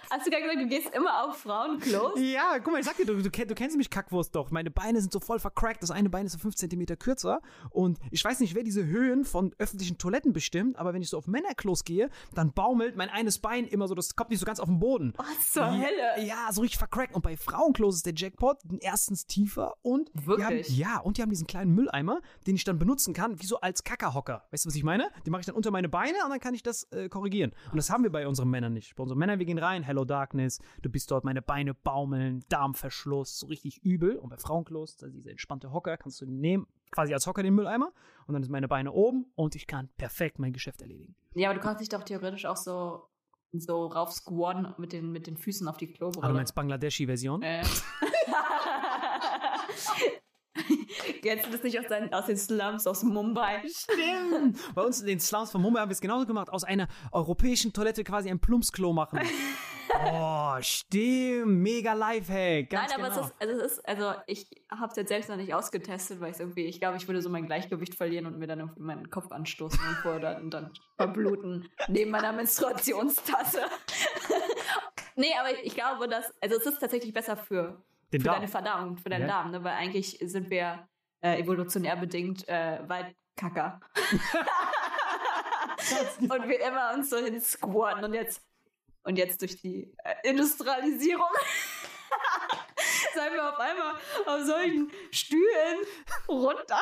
Hast 0.10 0.26
du 0.26 0.30
gerade 0.30 0.44
gesagt, 0.44 0.62
du 0.62 0.68
gehst 0.68 0.96
immer 0.96 1.26
auf 1.26 1.38
Frauenklos? 1.40 2.14
Ja, 2.20 2.60
guck 2.60 2.74
mal, 2.74 2.80
ich 2.80 2.86
sag 2.86 2.96
dir, 2.96 3.06
du, 3.06 3.22
du, 3.22 3.30
du 3.30 3.56
kennst 3.56 3.76
mich 3.78 3.90
Kackwurst 3.90 4.34
doch. 4.36 4.52
Meine 4.52 4.72
Beine 4.72 5.02
sind 5.02 5.12
so 5.12 5.20
voll 5.20 5.40
vercrackt. 5.40 5.84
Das 5.84 5.92
eine 5.92 6.10
Bein 6.10 6.26
ist 6.26 6.32
so 6.34 6.40
5 6.40 6.56
cm 6.56 6.86
kürzer. 6.98 7.42
Und 7.72 8.00
ich 8.12 8.24
weiß 8.24 8.40
nicht, 8.40 8.56
wer 8.56 8.64
diese 8.64 8.86
Höhen 8.86 9.26
von 9.26 9.54
öffentlichen 9.58 9.98
Toiletten 9.98 10.32
bestimmt, 10.34 10.78
aber 10.78 10.94
wenn 10.94 11.02
ich 11.02 11.10
so 11.10 11.18
auf 11.18 11.28
Männerklos 11.28 11.84
gehe, 11.84 12.10
dann 12.34 12.54
baumelt 12.54 12.96
mein 12.96 13.10
eines 13.10 13.40
Bein 13.40 13.66
immer 13.68 13.88
so, 13.88 13.96
das 13.96 14.16
kommt 14.16 14.30
nicht 14.30 14.40
so 14.40 14.46
ganz 14.46 14.60
auf 14.60 14.68
den 14.70 14.80
Boden. 14.80 15.14
Was 15.18 15.52
zur 15.52 15.70
Hölle? 15.72 16.24
Ja, 16.26 16.52
so 16.52 16.62
richtig 16.62 16.78
vercrackt. 16.78 17.14
Und 17.14 17.22
bei 17.22 17.36
Frauenklos 17.36 17.96
ist 17.98 18.06
der 18.06 18.14
Jackpot 18.16 18.60
erstens 18.80 19.26
tiefer 19.28 19.74
und 19.82 20.10
Wirklich? 20.14 20.68
Haben, 20.70 20.76
ja, 20.78 21.00
und 21.00 21.18
die 21.18 21.22
haben 21.22 21.30
diesen 21.30 21.48
kleinen 21.48 21.74
Mülleimer, 21.74 22.22
den 22.46 22.56
ich 22.56 22.64
dann 22.64 22.80
benutzen 22.80 23.14
kann, 23.14 23.42
wie 23.42 23.46
so 23.46 23.60
als 23.60 23.84
Kackerhocker. 23.84 24.46
Weißt 24.52 24.66
du, 24.66 24.70
was 24.70 24.76
ich 24.76 24.84
meine? 24.84 25.10
Den 25.26 25.32
mache 25.32 25.42
ich 25.42 25.46
dann 25.46 25.56
unter 25.56 25.72
meine 25.72 25.87
Beine 25.90 26.18
und 26.24 26.30
dann 26.30 26.40
kann 26.40 26.54
ich 26.54 26.64
das 26.64 26.84
äh, 26.92 27.10
korrigieren. 27.10 27.52
Und 27.72 27.78
das 27.78 27.90
haben 27.90 28.04
wir 28.04 28.12
bei 28.12 28.28
unseren 28.28 28.50
Männern 28.50 28.74
nicht. 28.74 28.96
Bei 28.96 29.04
unseren 29.04 29.18
Männern, 29.18 29.40
wir 29.40 29.46
gehen 29.46 29.58
rein, 29.58 29.84
Hello 29.84 30.06
Darkness, 30.06 30.60
du 30.82 30.90
bist 30.90 31.12
dort, 31.12 31.24
meine 31.24 31.42
Beine 31.42 31.74
baumeln, 31.74 32.44
Darmverschluss, 32.50 33.40
so 33.40 33.48
richtig 33.48 33.84
übel. 33.84 34.18
Und 34.18 34.30
bei 34.30 34.38
Frauenklos, 34.38 34.98
da 34.98 35.08
diese 35.08 35.32
entspannte 35.32 35.72
Hocker, 35.72 35.98
kannst 35.98 36.22
du 36.22 36.26
nehmen, 36.26 36.68
quasi 36.92 37.14
als 37.14 37.28
Hocker 37.28 37.44
den 37.44 37.54
Mülleimer. 37.54 37.92
Und 38.28 38.34
dann 38.34 38.44
sind 38.44 38.52
meine 38.52 38.68
Beine 38.68 38.92
oben 38.92 39.26
und 39.36 39.56
ich 39.56 39.68
kann 39.68 39.90
perfekt 39.98 40.40
mein 40.40 40.54
Geschäft 40.54 40.82
erledigen. 40.82 41.16
Ja, 41.34 41.50
aber 41.50 41.60
du 41.60 41.64
kannst 41.64 41.82
dich 41.82 41.90
doch 41.90 42.04
theoretisch 42.04 42.46
auch 42.46 42.58
so, 42.58 43.08
so 43.54 43.88
rauf 43.88 44.12
squatten 44.12 44.74
mit 44.78 44.94
den, 44.94 45.12
mit 45.12 45.28
den 45.28 45.38
Füßen 45.38 45.68
auf 45.68 45.78
die 45.78 45.88
Klobrille. 45.88 46.24
Aber 46.24 46.34
du 46.34 46.38
meinst 46.38 46.56
Bangladeschi-Version? 46.56 47.42
Äh. 47.42 47.64
Kennst 51.22 51.48
du 51.48 51.52
das 51.52 51.64
nicht 51.64 51.80
aus, 51.80 51.88
deinen, 51.88 52.14
aus 52.14 52.26
den 52.26 52.38
Slums 52.38 52.88
aus 52.88 53.04
Mumbai? 53.04 53.64
Stimmt. 53.68 54.58
Bei 54.74 54.82
uns 54.82 55.02
in 55.02 55.08
den 55.08 55.20
Slums 55.20 55.52
von 55.52 55.62
Mumbai 55.62 55.82
haben 55.82 55.90
wir 55.90 55.94
es 55.94 56.02
genauso 56.02 56.26
gemacht. 56.26 56.50
Aus 56.50 56.64
einer 56.64 56.88
europäischen 57.12 57.74
Toilette 57.74 58.04
quasi 58.04 58.30
ein 58.30 58.40
Plumpsklo 58.40 58.94
machen. 58.94 59.20
Boah, 59.90 60.60
stimmt. 60.62 61.48
Mega 61.48 61.94
Lifehack. 61.94 62.70
Ganz 62.70 62.92
Nein, 62.92 63.00
aber 63.00 63.10
genau. 63.10 63.22
es 63.22 63.28
ist, 63.28 63.36
also 63.40 63.54
es 63.54 63.72
ist, 63.72 63.88
also 63.88 64.14
ich 64.28 64.50
habe 64.70 64.88
es 64.92 64.96
jetzt 64.96 65.10
selbst 65.10 65.30
noch 65.30 65.38
nicht 65.38 65.54
ausgetestet, 65.54 66.20
weil 66.20 66.32
ich 66.32 66.40
irgendwie, 66.40 66.66
ich 66.66 66.80
glaube, 66.80 66.98
ich 66.98 67.08
würde 67.08 67.22
so 67.22 67.30
mein 67.30 67.46
Gleichgewicht 67.46 67.96
verlieren 67.96 68.26
und 68.26 68.38
mir 68.38 68.48
dann 68.48 68.60
irgendwie 68.60 68.82
meinen 68.82 69.10
Kopf 69.10 69.32
anstoßen 69.32 69.80
und, 69.80 69.96
vor, 69.98 70.20
dann, 70.20 70.44
und 70.44 70.54
dann 70.54 70.72
verbluten 70.98 71.70
neben 71.88 72.12
meiner 72.12 72.34
Menstruationstasse. 72.34 73.62
nee, 75.16 75.34
aber 75.40 75.50
ich 75.64 75.74
glaube, 75.74 76.08
dass, 76.08 76.32
also 76.42 76.58
es 76.58 76.66
ist 76.66 76.80
tatsächlich 76.80 77.14
besser 77.14 77.38
für, 77.38 77.82
Den 78.14 78.22
für 78.22 78.28
Darm. 78.28 78.36
deine 78.36 78.48
Verdauung, 78.48 78.98
für 78.98 79.10
deinen 79.10 79.22
Ja. 79.22 79.28
Darm, 79.28 79.52
ne? 79.52 79.64
weil 79.64 79.74
eigentlich 79.74 80.18
sind 80.22 80.50
wir 80.50 80.88
äh, 81.22 81.40
evolutionär 81.40 81.96
bedingt 81.98 82.48
äh, 82.48 82.80
Waldkacker. 82.88 83.80
und 86.22 86.48
wir 86.48 86.60
immer 86.66 86.94
uns 86.94 87.10
so 87.10 87.18
hin 87.18 87.40
squatten 87.42 88.04
und 88.04 88.14
jetzt 88.14 88.42
und 89.04 89.18
jetzt 89.18 89.42
durch 89.42 89.62
die 89.62 89.94
äh, 90.04 90.30
Industrialisierung 90.30 91.26
seien 93.16 93.34
wir 93.34 93.50
auf 93.50 93.60
einmal 93.60 93.96
auf 94.26 94.46
solchen 94.46 94.92
Stühlen 95.12 95.78
runter. 96.28 96.82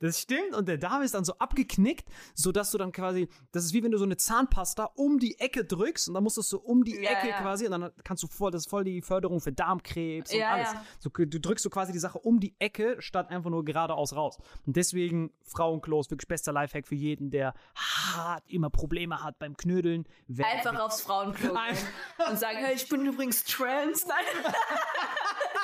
Das 0.00 0.20
stimmt. 0.20 0.54
Und 0.54 0.68
der 0.68 0.78
Darm 0.78 1.02
ist 1.02 1.14
dann 1.14 1.24
so 1.24 1.34
abgeknickt, 1.38 2.08
sodass 2.34 2.70
du 2.70 2.78
dann 2.78 2.92
quasi, 2.92 3.28
das 3.52 3.64
ist 3.64 3.72
wie 3.72 3.82
wenn 3.82 3.90
du 3.90 3.98
so 3.98 4.04
eine 4.04 4.16
Zahnpasta 4.16 4.84
um 4.96 5.18
die 5.18 5.38
Ecke 5.38 5.64
drückst 5.64 6.08
und 6.08 6.14
dann 6.14 6.22
musst 6.22 6.36
du 6.36 6.40
es 6.40 6.48
so 6.48 6.58
um 6.58 6.84
die 6.84 6.96
Ja, 7.02 7.10
Ecke 7.10 7.28
ja. 7.28 7.40
quasi 7.40 7.66
und 7.66 7.72
dann 7.72 7.90
kannst 8.04 8.22
du 8.22 8.26
voll, 8.26 8.50
das 8.50 8.62
ist 8.62 8.70
voll 8.70 8.84
die 8.84 9.02
Förderung 9.02 9.40
für 9.40 9.52
Darmkrebs 9.52 10.32
und 10.32 10.38
Ja, 10.38 10.50
alles. 10.52 10.72
ja. 10.72 10.84
So, 10.98 11.10
du 11.10 11.40
drückst 11.40 11.62
so 11.62 11.70
quasi 11.70 11.92
die 11.92 11.98
Sache 11.98 12.18
um 12.18 12.40
die 12.40 12.54
Ecke, 12.58 12.96
statt 13.00 13.30
einfach 13.30 13.50
nur 13.50 13.64
geradeaus 13.64 14.14
raus. 14.14 14.38
Und 14.66 14.76
deswegen 14.76 15.30
Frauenklos, 15.44 16.10
wirklich 16.10 16.28
bester 16.28 16.52
Lifehack 16.52 16.86
für 16.86 16.94
jeden, 16.94 17.30
der 17.30 17.54
hart 17.74 18.44
immer 18.50 18.70
Probleme 18.70 19.22
hat 19.22 19.38
beim 19.38 19.56
Knödeln. 19.56 20.06
Einfach 20.38 20.78
aufs 20.80 21.00
Frauenklo 21.00 21.52
gehen 21.54 21.76
und 22.30 22.38
sagen, 22.38 22.58
hey, 22.58 22.74
ich 22.74 22.88
bin 22.88 23.04
übrigens 23.06 23.44
trans. 23.44 24.06
Nein. 24.06 24.16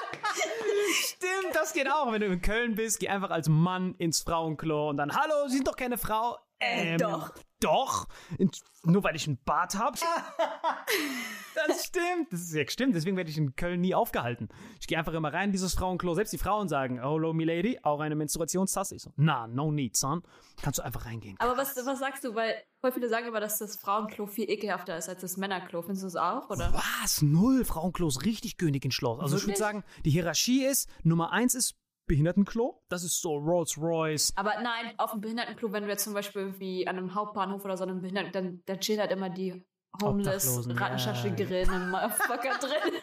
Stimmt, 0.95 1.55
das 1.55 1.73
geht 1.73 1.91
auch. 1.91 2.13
Wenn 2.13 2.21
du 2.21 2.27
in 2.27 2.43
Köln 2.43 2.75
bist, 2.75 3.01
geh 3.01 3.09
einfach 3.09 3.31
als 3.31 3.49
Mann 3.49 3.95
ins 3.99 4.21
Frauenklo 4.21 4.91
und 4.91 4.97
dann, 4.97 5.15
hallo, 5.15 5.49
Sie 5.49 5.57
sind 5.57 5.69
doch 5.69 5.77
keine 5.77 5.99
Frau. 5.99 6.39
Äh, 6.63 6.97
doch. 6.97 7.33
Doch. 7.61 8.09
In, 8.39 8.51
nur 8.85 9.05
weil 9.05 9.15
ich 9.15 9.29
einen 9.29 9.39
Bart 9.45 9.77
hab. 9.77 9.95
das 11.67 11.85
stimmt. 11.85 12.33
Das 12.33 12.41
ist 12.41 12.55
ja 12.55 12.69
stimmt. 12.69 12.95
Deswegen 12.95 13.17
werde 13.17 13.31
ich 13.31 13.39
in 13.39 13.55
Köln 13.55 13.81
nie 13.81 13.95
aufgehalten. 13.95 14.49
Ich 14.81 14.89
gehe 14.89 14.99
einfach 14.99 15.13
immer 15.13 15.33
rein 15.33 15.47
in 15.47 15.53
dieses 15.53 15.75
Frauenklo. 15.75 16.15
Selbst 16.15 16.33
die 16.33 16.39
Frauen 16.39 16.69
sagen, 16.69 16.99
oh, 16.99 17.15
hello, 17.15 17.33
milady, 17.33 17.79
auch 17.83 18.01
eine 18.01 18.17
Menstruationstasse. 18.17 18.97
Ich 18.97 19.03
so, 19.03 19.13
na, 19.17 19.47
no 19.47 19.71
need, 19.71 19.97
son. 19.97 20.23
Kannst 20.61 20.81
du 20.81 20.83
einfach 20.83 21.07
reingehen. 21.07 21.37
Aber 21.39 21.57
was, 21.57 21.77
was 21.77 22.01
sagst 22.01 22.25
du? 22.25 22.35
Weil 22.35 22.55
voll 22.81 22.91
viele 22.91 23.09
sagen 23.09 23.27
immer, 23.27 23.41
dass 23.41 23.59
das 23.59 23.77
Frauenklo 23.77 24.27
viel 24.27 24.51
ekelhafter 24.51 24.97
ist 24.97 25.09
als 25.09 25.21
das 25.21 25.37
Männerklo. 25.37 25.83
Findest 25.83 26.03
du 26.03 26.09
es 26.09 26.17
auch, 26.17 26.51
oder? 26.51 26.73
Was? 26.73 27.23
Null. 27.23 27.65
Frauenklo 27.65 28.09
ist 28.09 28.25
richtig 28.25 28.57
Königin 28.57 28.91
Schloss. 28.91 29.21
Also 29.21 29.37
ich 29.37 29.43
würde 29.43 29.59
Wirklich? 29.59 29.59
sagen, 29.59 29.85
die 30.05 30.11
Hierarchie 30.11 30.65
ist, 30.65 30.89
Nummer 31.05 31.31
eins 31.31 31.55
ist 31.55 31.77
Behindertenklo. 32.13 32.83
Das 32.91 33.05
ist 33.05 33.23
so 33.23 33.39
Rolls 33.39 33.79
Royce. 33.79 34.35
Aber 34.37 34.61
nein, 34.63 34.93
auf 34.99 35.13
dem 35.13 35.23
Behindertenklo, 35.23 35.73
wenn 35.73 35.85
du 35.85 35.89
jetzt 35.89 36.05
zum 36.05 36.13
Beispiel 36.13 36.53
wie 36.59 36.87
an 36.87 36.99
einem 36.99 37.15
Hauptbahnhof 37.15 37.65
oder 37.65 37.79
so 37.79 37.85
einem 37.85 38.03
Behinderten, 38.03 38.33
dann, 38.33 38.63
dann 38.67 38.81
chillen 38.81 39.01
halt 39.01 39.13
immer 39.13 39.31
die 39.31 39.65
homeless 40.03 40.47
Obdachlosen, 40.47 40.77
ja. 40.77 40.83
Rattenscharschigerinnen 40.83 41.91
Motherfucker 41.91 42.59
drin. 42.61 43.01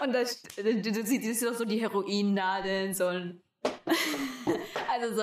Und 0.00 0.12
da, 0.12 0.24
siehst 0.24 1.48
auch 1.48 1.54
so 1.54 1.64
die 1.64 1.80
Heroinnadeln, 1.80 2.94
so 2.94 3.06
ein, 3.06 3.42
also 4.92 5.16
so, 5.16 5.22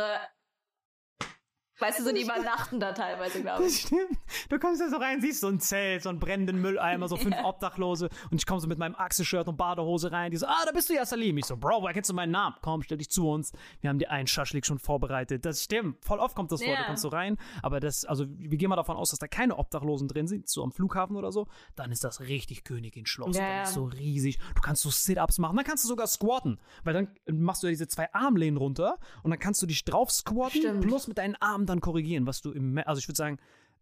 weißt 1.81 1.99
du, 1.99 2.03
so 2.03 2.11
die 2.13 2.21
übernachten 2.21 2.79
da 2.79 2.93
teilweise, 2.93 3.41
glaube 3.41 3.63
Das 3.63 3.73
ich. 3.73 3.81
stimmt. 3.81 4.17
Du 4.49 4.59
kommst 4.59 4.79
da 4.81 4.89
so 4.89 4.97
rein, 4.97 5.21
siehst 5.21 5.41
so 5.41 5.47
ein 5.47 5.59
Zelt, 5.59 6.03
so 6.03 6.09
einen 6.09 6.19
brennenden 6.19 6.61
Mülleimer, 6.61 7.07
so 7.07 7.17
fünf 7.17 7.35
Ja. 7.41 7.45
Obdachlose 7.45 8.09
und 8.29 8.37
ich 8.37 8.45
komme 8.45 8.59
so 8.61 8.67
mit 8.67 8.77
meinem 8.77 8.95
Achse-Shirt 8.95 9.47
und 9.47 9.57
Badehose 9.57 10.11
rein. 10.11 10.31
Die 10.31 10.37
so, 10.37 10.45
ah, 10.45 10.63
da 10.65 10.71
bist 10.71 10.89
du 10.89 10.93
ja, 10.93 11.05
Salim. 11.05 11.37
Ich 11.37 11.45
so, 11.45 11.57
Bro, 11.57 11.81
woher 11.81 11.93
kennst 11.93 12.09
du 12.09 12.13
meinen 12.13 12.31
Namen? 12.31 12.55
Komm, 12.61 12.83
stell 12.83 12.97
dich 12.97 13.09
zu 13.09 13.29
uns. 13.29 13.51
Wir 13.79 13.89
haben 13.89 13.99
dir 13.99 14.11
einen 14.11 14.27
Schaschlik 14.27 14.65
schon 14.65 14.79
vorbereitet. 14.79 15.45
Das 15.45 15.63
stimmt. 15.63 16.03
Voll 16.05 16.19
oft 16.19 16.35
kommt 16.35 16.51
das 16.51 16.61
vor. 16.61 16.71
Ja. 16.71 16.79
Du 16.81 16.85
kommst 16.85 17.01
so 17.01 17.07
rein, 17.07 17.37
aber 17.63 17.79
das, 17.79 18.05
also 18.05 18.25
wir 18.29 18.57
gehen 18.57 18.69
mal 18.69 18.75
davon 18.75 18.97
aus, 18.97 19.09
dass 19.11 19.19
da 19.19 19.27
keine 19.27 19.57
Obdachlosen 19.57 20.07
drin 20.07 20.27
sind, 20.27 20.47
so 20.49 20.63
am 20.63 20.71
Flughafen 20.71 21.15
oder 21.15 21.31
so. 21.31 21.47
Dann 21.75 21.91
ist 21.91 22.03
das 22.03 22.19
richtig 22.21 22.63
Königin 22.63 23.05
Schloss. 23.05 23.37
Ja, 23.37 23.47
dann 23.47 23.63
ist 23.63 23.73
so 23.73 23.85
riesig. 23.85 24.37
Du 24.55 24.61
kannst 24.61 24.81
so 24.83 24.89
Sit-Ups 24.89 25.39
machen. 25.39 25.55
Dann 25.55 25.65
kannst 25.65 25.83
du 25.85 25.87
sogar 25.87 26.07
squatten, 26.07 26.59
weil 26.83 26.93
dann 26.93 27.07
machst 27.31 27.63
du 27.63 27.67
ja 27.67 27.71
diese 27.71 27.87
zwei 27.87 28.13
Armlehnen 28.13 28.57
runter 28.57 28.97
und 29.23 29.31
dann 29.31 29.39
kannst 29.39 29.61
du 29.61 29.65
dich 29.65 29.83
drauf 29.85 30.11
squatten 30.11 30.59
Stimmt. 30.61 30.81
plus 30.81 31.07
mit 31.07 31.17
deinen 31.17 31.35
Armen 31.37 31.65
dann 31.71 31.81
korrigieren, 31.81 32.27
was 32.27 32.41
du 32.41 32.51
im, 32.51 32.77
also 32.85 32.99
ich 32.99 33.07
würde 33.07 33.17
sagen, 33.17 33.39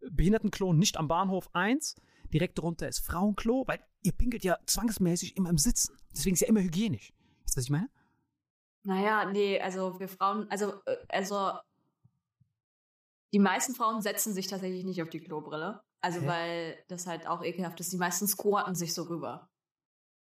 Behindertenklo 0.10 0.74
nicht 0.74 0.98
am 0.98 1.08
Bahnhof 1.08 1.50
1. 1.54 1.96
Direkt 2.34 2.58
darunter 2.58 2.88
ist 2.88 3.00
Frauenklo, 3.06 3.66
weil 3.68 3.80
ihr 4.04 4.12
pinkelt 4.12 4.44
ja 4.44 4.58
zwangsmäßig 4.66 5.36
immer 5.36 5.50
im 5.50 5.58
Sitzen. 5.58 5.98
Deswegen 6.12 6.36
ist 6.36 6.42
ja 6.42 6.48
immer 6.48 6.62
hygienisch. 6.62 7.12
Weißt 7.44 7.56
du, 7.56 7.58
was 7.58 7.66
ich 7.66 7.72
meine? 7.72 7.90
Naja, 8.84 9.26
nee, 9.26 9.60
also 9.60 10.00
wir 10.00 10.08
Frauen, 10.08 10.50
also, 10.50 10.74
äh, 10.86 10.96
also 11.10 11.54
die 13.34 13.40
meisten 13.40 13.76
Frauen 13.76 14.02
setzen 14.02 14.34
sich 14.34 14.48
tatsächlich 14.48 14.86
nicht 14.86 15.02
auf 15.02 15.10
die 15.10 15.20
Klobrille. 15.20 15.82
Also 16.02 16.22
Hä? 16.22 16.28
weil 16.28 16.84
das 16.88 17.08
halt 17.08 17.28
auch 17.28 17.44
ekelhaft 17.44 17.80
ist. 17.80 17.92
Die 17.92 17.98
meisten 17.98 18.28
squatten 18.28 18.76
sich 18.76 18.94
so 18.94 19.04
rüber. 19.04 19.50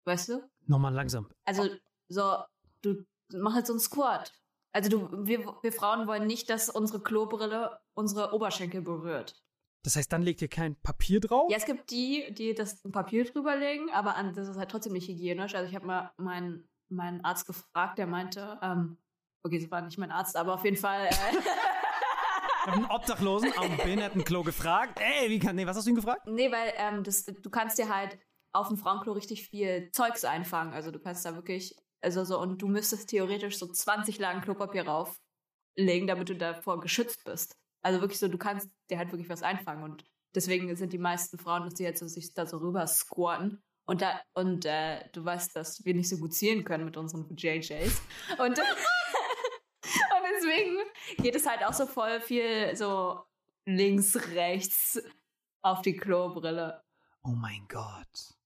Weißt 0.05 0.29
du? 0.29 0.49
Nochmal 0.67 0.93
langsam. 0.93 1.31
Also 1.45 1.69
so, 2.09 2.39
du 2.83 3.05
mach 3.33 3.55
halt 3.55 3.67
so 3.67 3.75
einen 3.75 3.81
Squat. 3.81 4.33
Also 4.79 4.91
du, 4.91 5.27
wir, 5.27 5.57
wir 5.61 5.73
Frauen 5.73 6.07
wollen 6.07 6.29
nicht, 6.29 6.49
dass 6.51 6.71
unsere 6.71 7.03
Klobrille 7.03 7.81
unsere 7.95 8.33
Oberschenkel 8.33 8.81
berührt. 8.81 9.35
Das 9.83 9.97
heißt, 9.97 10.13
dann 10.13 10.23
legt 10.23 10.41
ihr 10.41 10.47
kein 10.47 10.77
Papier 10.77 11.19
drauf? 11.19 11.51
Ja, 11.51 11.57
es 11.57 11.65
gibt 11.65 11.91
die, 11.91 12.33
die 12.33 12.55
das 12.55 12.81
Papier 12.83 13.25
drüberlegen, 13.25 13.91
aber 13.91 14.15
an, 14.15 14.33
das 14.35 14.47
ist 14.47 14.57
halt 14.57 14.71
trotzdem 14.71 14.93
nicht 14.93 15.09
hygienisch. 15.09 15.57
Also 15.57 15.69
ich 15.69 15.75
habe 15.75 15.85
mal 15.85 16.13
meinen, 16.17 16.69
meinen 16.89 17.25
Arzt 17.25 17.49
gefragt, 17.49 17.99
der 17.99 18.07
meinte, 18.07 18.57
ähm, 18.63 18.99
okay, 19.43 19.57
es 19.57 19.69
war 19.69 19.81
nicht 19.81 19.99
mein 19.99 20.13
Arzt, 20.13 20.37
aber 20.37 20.55
auf 20.55 20.65
jeden 20.65 20.77
Fall, 20.77 21.07
äh, 21.07 21.11
Ich 22.67 22.73
habe 22.73 22.77
einen 22.77 22.91
Obdachlosen 22.93 23.53
am 23.57 23.77
Behindertenklo 23.79 24.45
gefragt. 24.45 25.01
Ey, 25.01 25.29
wie 25.29 25.41
kann, 25.41 25.57
nee, 25.57 25.67
was 25.67 25.77
hast 25.77 25.87
du 25.87 25.91
ihn 25.91 25.97
gefragt? 25.97 26.25
nee, 26.27 26.53
weil 26.53 26.73
ähm, 26.77 27.03
das, 27.03 27.25
du 27.25 27.51
kannst 27.51 27.79
dir 27.79 27.93
halt 27.93 28.17
auf 28.53 28.69
dem 28.69 28.77
Frauenklo 28.77 29.13
richtig 29.13 29.49
viel 29.49 29.91
Zeugs 29.91 30.25
einfangen. 30.25 30.73
Also 30.73 30.93
du 30.93 31.01
kannst 31.01 31.25
da 31.25 31.35
wirklich, 31.35 31.75
also 32.01 32.25
so, 32.25 32.41
und 32.41 32.63
du 32.63 32.69
müsstest 32.69 33.11
theoretisch 33.11 33.59
so 33.59 33.67
20 33.67 34.19
Lagen 34.19 34.41
Klopapier 34.41 34.87
rauflegen, 34.87 36.07
damit 36.07 36.29
du 36.29 36.37
davor 36.37 36.81
geschützt 36.81 37.25
bist. 37.25 37.57
Also 37.83 38.01
wirklich 38.01 38.19
so, 38.19 38.29
du 38.29 38.39
kannst 38.39 38.69
dir 38.91 38.99
halt 38.99 39.13
wirklich 39.13 39.29
was 39.29 39.43
einfangen 39.43 39.85
und 39.85 40.05
deswegen 40.35 40.75
sind 40.77 40.93
die 40.93 40.99
meisten 40.99 41.39
Frauen, 41.39 41.65
dass 41.65 41.75
die 41.75 41.85
jetzt 41.85 42.01
so 42.01 42.07
sich 42.07 42.35
da 42.35 42.47
so 42.47 42.59
rüber 42.59 42.87
squatten. 42.87 43.63
Und 43.87 44.03
da, 44.03 44.21
und 44.35 44.67
äh, 44.67 45.09
du 45.13 45.25
weißt, 45.25 45.57
dass 45.57 45.85
wir 45.85 45.95
nicht 45.95 46.11
so 46.11 46.19
gut 46.19 46.35
zielen 46.35 46.65
können 46.65 46.85
mit 46.85 46.97
unseren 46.97 47.27
JJs. 47.35 48.03
Und, 48.39 48.41
und 48.41 48.59
deswegen 50.37 50.77
geht 51.17 51.35
es 51.35 51.47
halt 51.47 51.65
auch 51.65 51.73
so 51.73 51.87
voll 51.87 52.21
viel 52.21 52.77
so 52.77 53.23
links, 53.65 54.17
rechts 54.35 55.01
auf 55.63 55.81
die 55.83 55.97
Klobrille. 55.97 56.83
Oh 57.23 57.31
mein 57.31 57.67
Gott. 57.69 58.38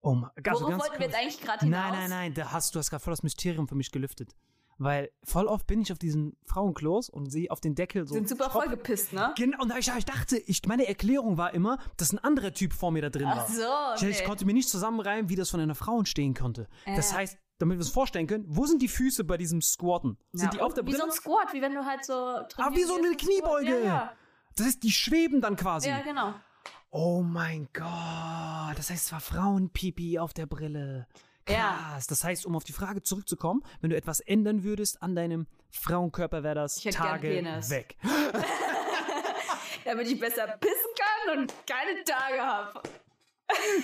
Oh 0.00 0.14
mein 0.14 0.30
also 0.46 0.66
Worauf 0.66 0.80
wollten 0.80 0.98
wir 0.98 1.06
jetzt 1.06 1.16
eigentlich 1.16 1.40
gerade 1.40 1.64
hinaus? 1.64 1.80
Nein, 1.80 1.92
nein, 1.92 2.10
nein, 2.10 2.34
da 2.34 2.52
hast, 2.52 2.74
du 2.74 2.78
hast 2.78 2.90
gerade 2.90 3.02
voll 3.02 3.12
das 3.12 3.22
Mysterium 3.22 3.66
für 3.68 3.74
mich 3.74 3.90
gelüftet. 3.90 4.34
Weil 4.80 5.10
voll 5.24 5.46
oft 5.46 5.66
bin 5.66 5.80
ich 5.80 5.90
auf 5.90 5.98
diesen 5.98 6.36
Frauenklos 6.44 7.08
und 7.10 7.32
sehe 7.32 7.50
auf 7.50 7.60
den 7.60 7.74
Deckel 7.74 8.06
so. 8.06 8.14
Sind 8.14 8.28
super 8.28 8.44
Tropfen. 8.44 8.68
vollgepisst, 8.68 9.12
ne? 9.12 9.34
Genau, 9.36 9.60
und 9.60 9.76
ich, 9.76 9.88
ich 9.88 10.04
dachte, 10.04 10.36
ich, 10.38 10.62
meine 10.66 10.86
Erklärung 10.86 11.36
war 11.36 11.52
immer, 11.52 11.78
dass 11.96 12.12
ein 12.12 12.20
anderer 12.20 12.52
Typ 12.52 12.72
vor 12.72 12.92
mir 12.92 13.02
da 13.02 13.10
drin 13.10 13.26
war. 13.26 13.44
Ach 13.44 13.48
so, 13.48 13.62
Ich, 13.96 14.08
ich 14.08 14.16
okay. 14.18 14.24
konnte 14.28 14.44
mir 14.46 14.52
nicht 14.54 14.68
zusammenreimen, 14.68 15.28
wie 15.30 15.34
das 15.34 15.50
von 15.50 15.58
einer 15.58 15.74
Frau 15.74 15.98
entstehen 15.98 16.32
konnte. 16.34 16.68
Das 16.86 17.10
Ja. 17.10 17.16
heißt, 17.18 17.36
damit 17.58 17.78
wir 17.78 17.80
uns 17.80 17.90
vorstellen 17.90 18.28
können, 18.28 18.44
wo 18.46 18.66
sind 18.66 18.80
die 18.80 18.86
Füße 18.86 19.24
bei 19.24 19.36
diesem 19.36 19.60
Squatten? 19.62 20.16
Sind 20.30 20.44
Ja, 20.44 20.50
die 20.52 20.60
auf 20.60 20.74
der 20.74 20.86
Wie 20.86 20.92
so 20.94 21.02
ein 21.02 21.10
Squat, 21.10 21.52
wie 21.52 21.60
wenn 21.60 21.74
du 21.74 21.84
halt 21.84 22.04
so 22.04 22.12
Ah, 22.14 22.70
wie 22.72 22.84
so 22.84 22.94
eine. 22.94 23.16
Kniebeuge. 23.16 23.82
Ja, 23.84 24.12
Das 24.54 24.66
heißt, 24.66 24.82
die 24.84 24.92
schweben 24.92 25.40
dann 25.40 25.56
quasi. 25.56 25.88
ja. 25.88 25.96
ja, 25.98 26.04
genau. 26.04 26.34
Oh 26.90 27.22
mein 27.22 27.68
Gott. 27.72 28.76
Das 28.76 28.90
heißt, 28.90 29.06
es 29.06 29.12
war 29.12 29.20
Frauenpipi 29.20 30.18
auf 30.18 30.32
der 30.32 30.46
Brille. 30.46 31.06
Krass. 31.44 31.56
Ja. 31.56 31.98
Das 32.08 32.24
heißt, 32.24 32.46
um 32.46 32.56
auf 32.56 32.64
die 32.64 32.72
Frage 32.72 33.02
zurückzukommen, 33.02 33.62
wenn 33.80 33.90
du 33.90 33.96
etwas 33.96 34.20
ändern 34.20 34.62
würdest 34.62 35.02
an 35.02 35.14
deinem 35.14 35.46
Frauenkörper, 35.70 36.42
wäre 36.42 36.54
das 36.54 36.76
Tage 36.76 37.28
weg. 37.68 37.96
Damit 39.84 40.08
ich 40.08 40.18
besser 40.18 40.46
pissen 40.58 40.74
kann 40.96 41.38
und 41.38 41.54
keine 41.66 42.04
Tage 42.04 42.40
habe. 42.40 42.82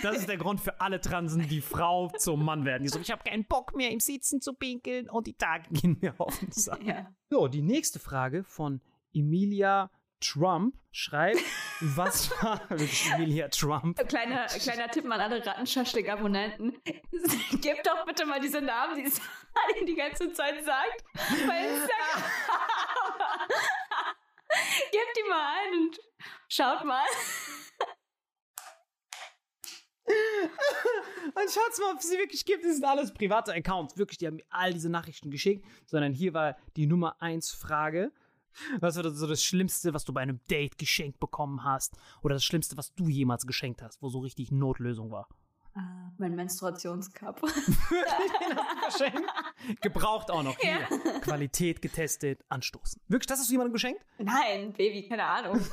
Das 0.02 0.18
ist 0.18 0.28
der 0.28 0.36
Grund 0.36 0.60
für 0.60 0.80
alle 0.80 1.00
Transen, 1.00 1.48
die 1.48 1.62
Frau 1.62 2.08
zum 2.18 2.44
Mann 2.44 2.64
werden. 2.64 2.82
Die 2.82 2.88
so, 2.90 2.98
ich 2.98 3.10
habe 3.10 3.24
keinen 3.24 3.46
Bock 3.46 3.74
mehr 3.74 3.90
im 3.90 4.00
Sitzen 4.00 4.40
zu 4.40 4.52
pinkeln 4.52 5.08
und 5.08 5.26
die 5.26 5.34
Tage 5.34 5.70
gehen 5.70 5.98
mir 6.00 6.14
auf 6.18 6.38
den 6.38 6.52
Sack. 6.52 6.82
Ja. 6.82 7.10
So, 7.30 7.48
die 7.48 7.62
nächste 7.62 7.98
Frage 7.98 8.44
von 8.44 8.82
Emilia 9.14 9.90
Trump 10.20 10.74
schreibt, 10.90 11.40
was 11.80 12.30
war 12.42 12.60
wirklich 12.70 13.10
Emilia 13.12 13.48
Trump? 13.48 13.96
Kleiner, 14.08 14.46
kleiner 14.46 14.88
Tipp 14.88 15.04
an 15.04 15.20
alle 15.20 15.44
Rattenschaschlik-Abonnenten. 15.44 16.80
Gebt 17.60 17.86
doch 17.86 18.04
bitte 18.06 18.24
mal 18.26 18.40
diese 18.40 18.60
Namen, 18.60 18.96
die 18.96 19.08
Sally 19.10 19.84
die 19.86 19.94
ganze 19.94 20.32
Zeit 20.32 20.64
sagt. 20.64 21.04
Bei 21.46 21.66
Instagram. 21.66 22.22
Gebt 24.92 25.16
die 25.16 25.28
mal 25.28 25.52
ein 25.58 25.72
und 25.80 26.00
schaut 26.48 26.84
mal. 26.84 27.04
Und 30.06 31.50
schaut's 31.50 31.78
mal, 31.80 31.92
ob 31.92 31.98
es 31.98 32.08
sie 32.08 32.18
wirklich 32.18 32.44
gibt. 32.44 32.64
Das 32.64 32.74
sind 32.74 32.84
alles 32.84 33.12
private 33.12 33.52
Accounts. 33.52 33.96
Wirklich, 33.96 34.18
die 34.18 34.26
haben 34.26 34.36
mir 34.36 34.44
all 34.50 34.72
diese 34.72 34.90
Nachrichten 34.90 35.30
geschickt. 35.30 35.64
Sondern 35.86 36.12
hier 36.12 36.34
war 36.34 36.56
die 36.76 36.86
Nummer 36.86 37.20
eins 37.20 37.50
Frage. 37.50 38.12
Was 38.80 38.96
war 38.96 39.02
das, 39.02 39.14
so 39.14 39.26
das 39.26 39.42
Schlimmste, 39.42 39.94
was 39.94 40.04
du 40.04 40.12
bei 40.12 40.20
einem 40.20 40.40
Date 40.50 40.78
geschenkt 40.78 41.20
bekommen 41.20 41.64
hast? 41.64 41.96
Oder 42.22 42.34
das 42.34 42.44
Schlimmste, 42.44 42.76
was 42.76 42.94
du 42.94 43.08
jemals 43.08 43.46
geschenkt 43.46 43.82
hast, 43.82 44.02
wo 44.02 44.08
so 44.08 44.20
richtig 44.20 44.50
Notlösung 44.52 45.10
war? 45.10 45.28
Ah, 45.76 46.12
mein 46.18 46.36
Menstruationscup. 46.36 47.40
Geschenkt. 48.86 49.28
Gebraucht 49.80 50.30
auch 50.30 50.44
noch. 50.44 50.56
Hier. 50.58 50.86
Qualität 51.20 51.82
getestet, 51.82 52.44
anstoßen. 52.48 53.02
Wirklich, 53.08 53.26
das 53.26 53.40
hast 53.40 53.48
du 53.48 53.54
jemandem 53.54 53.72
geschenkt? 53.72 54.00
Nein, 54.18 54.72
Baby, 54.72 55.08
keine 55.08 55.24
Ahnung. 55.24 55.58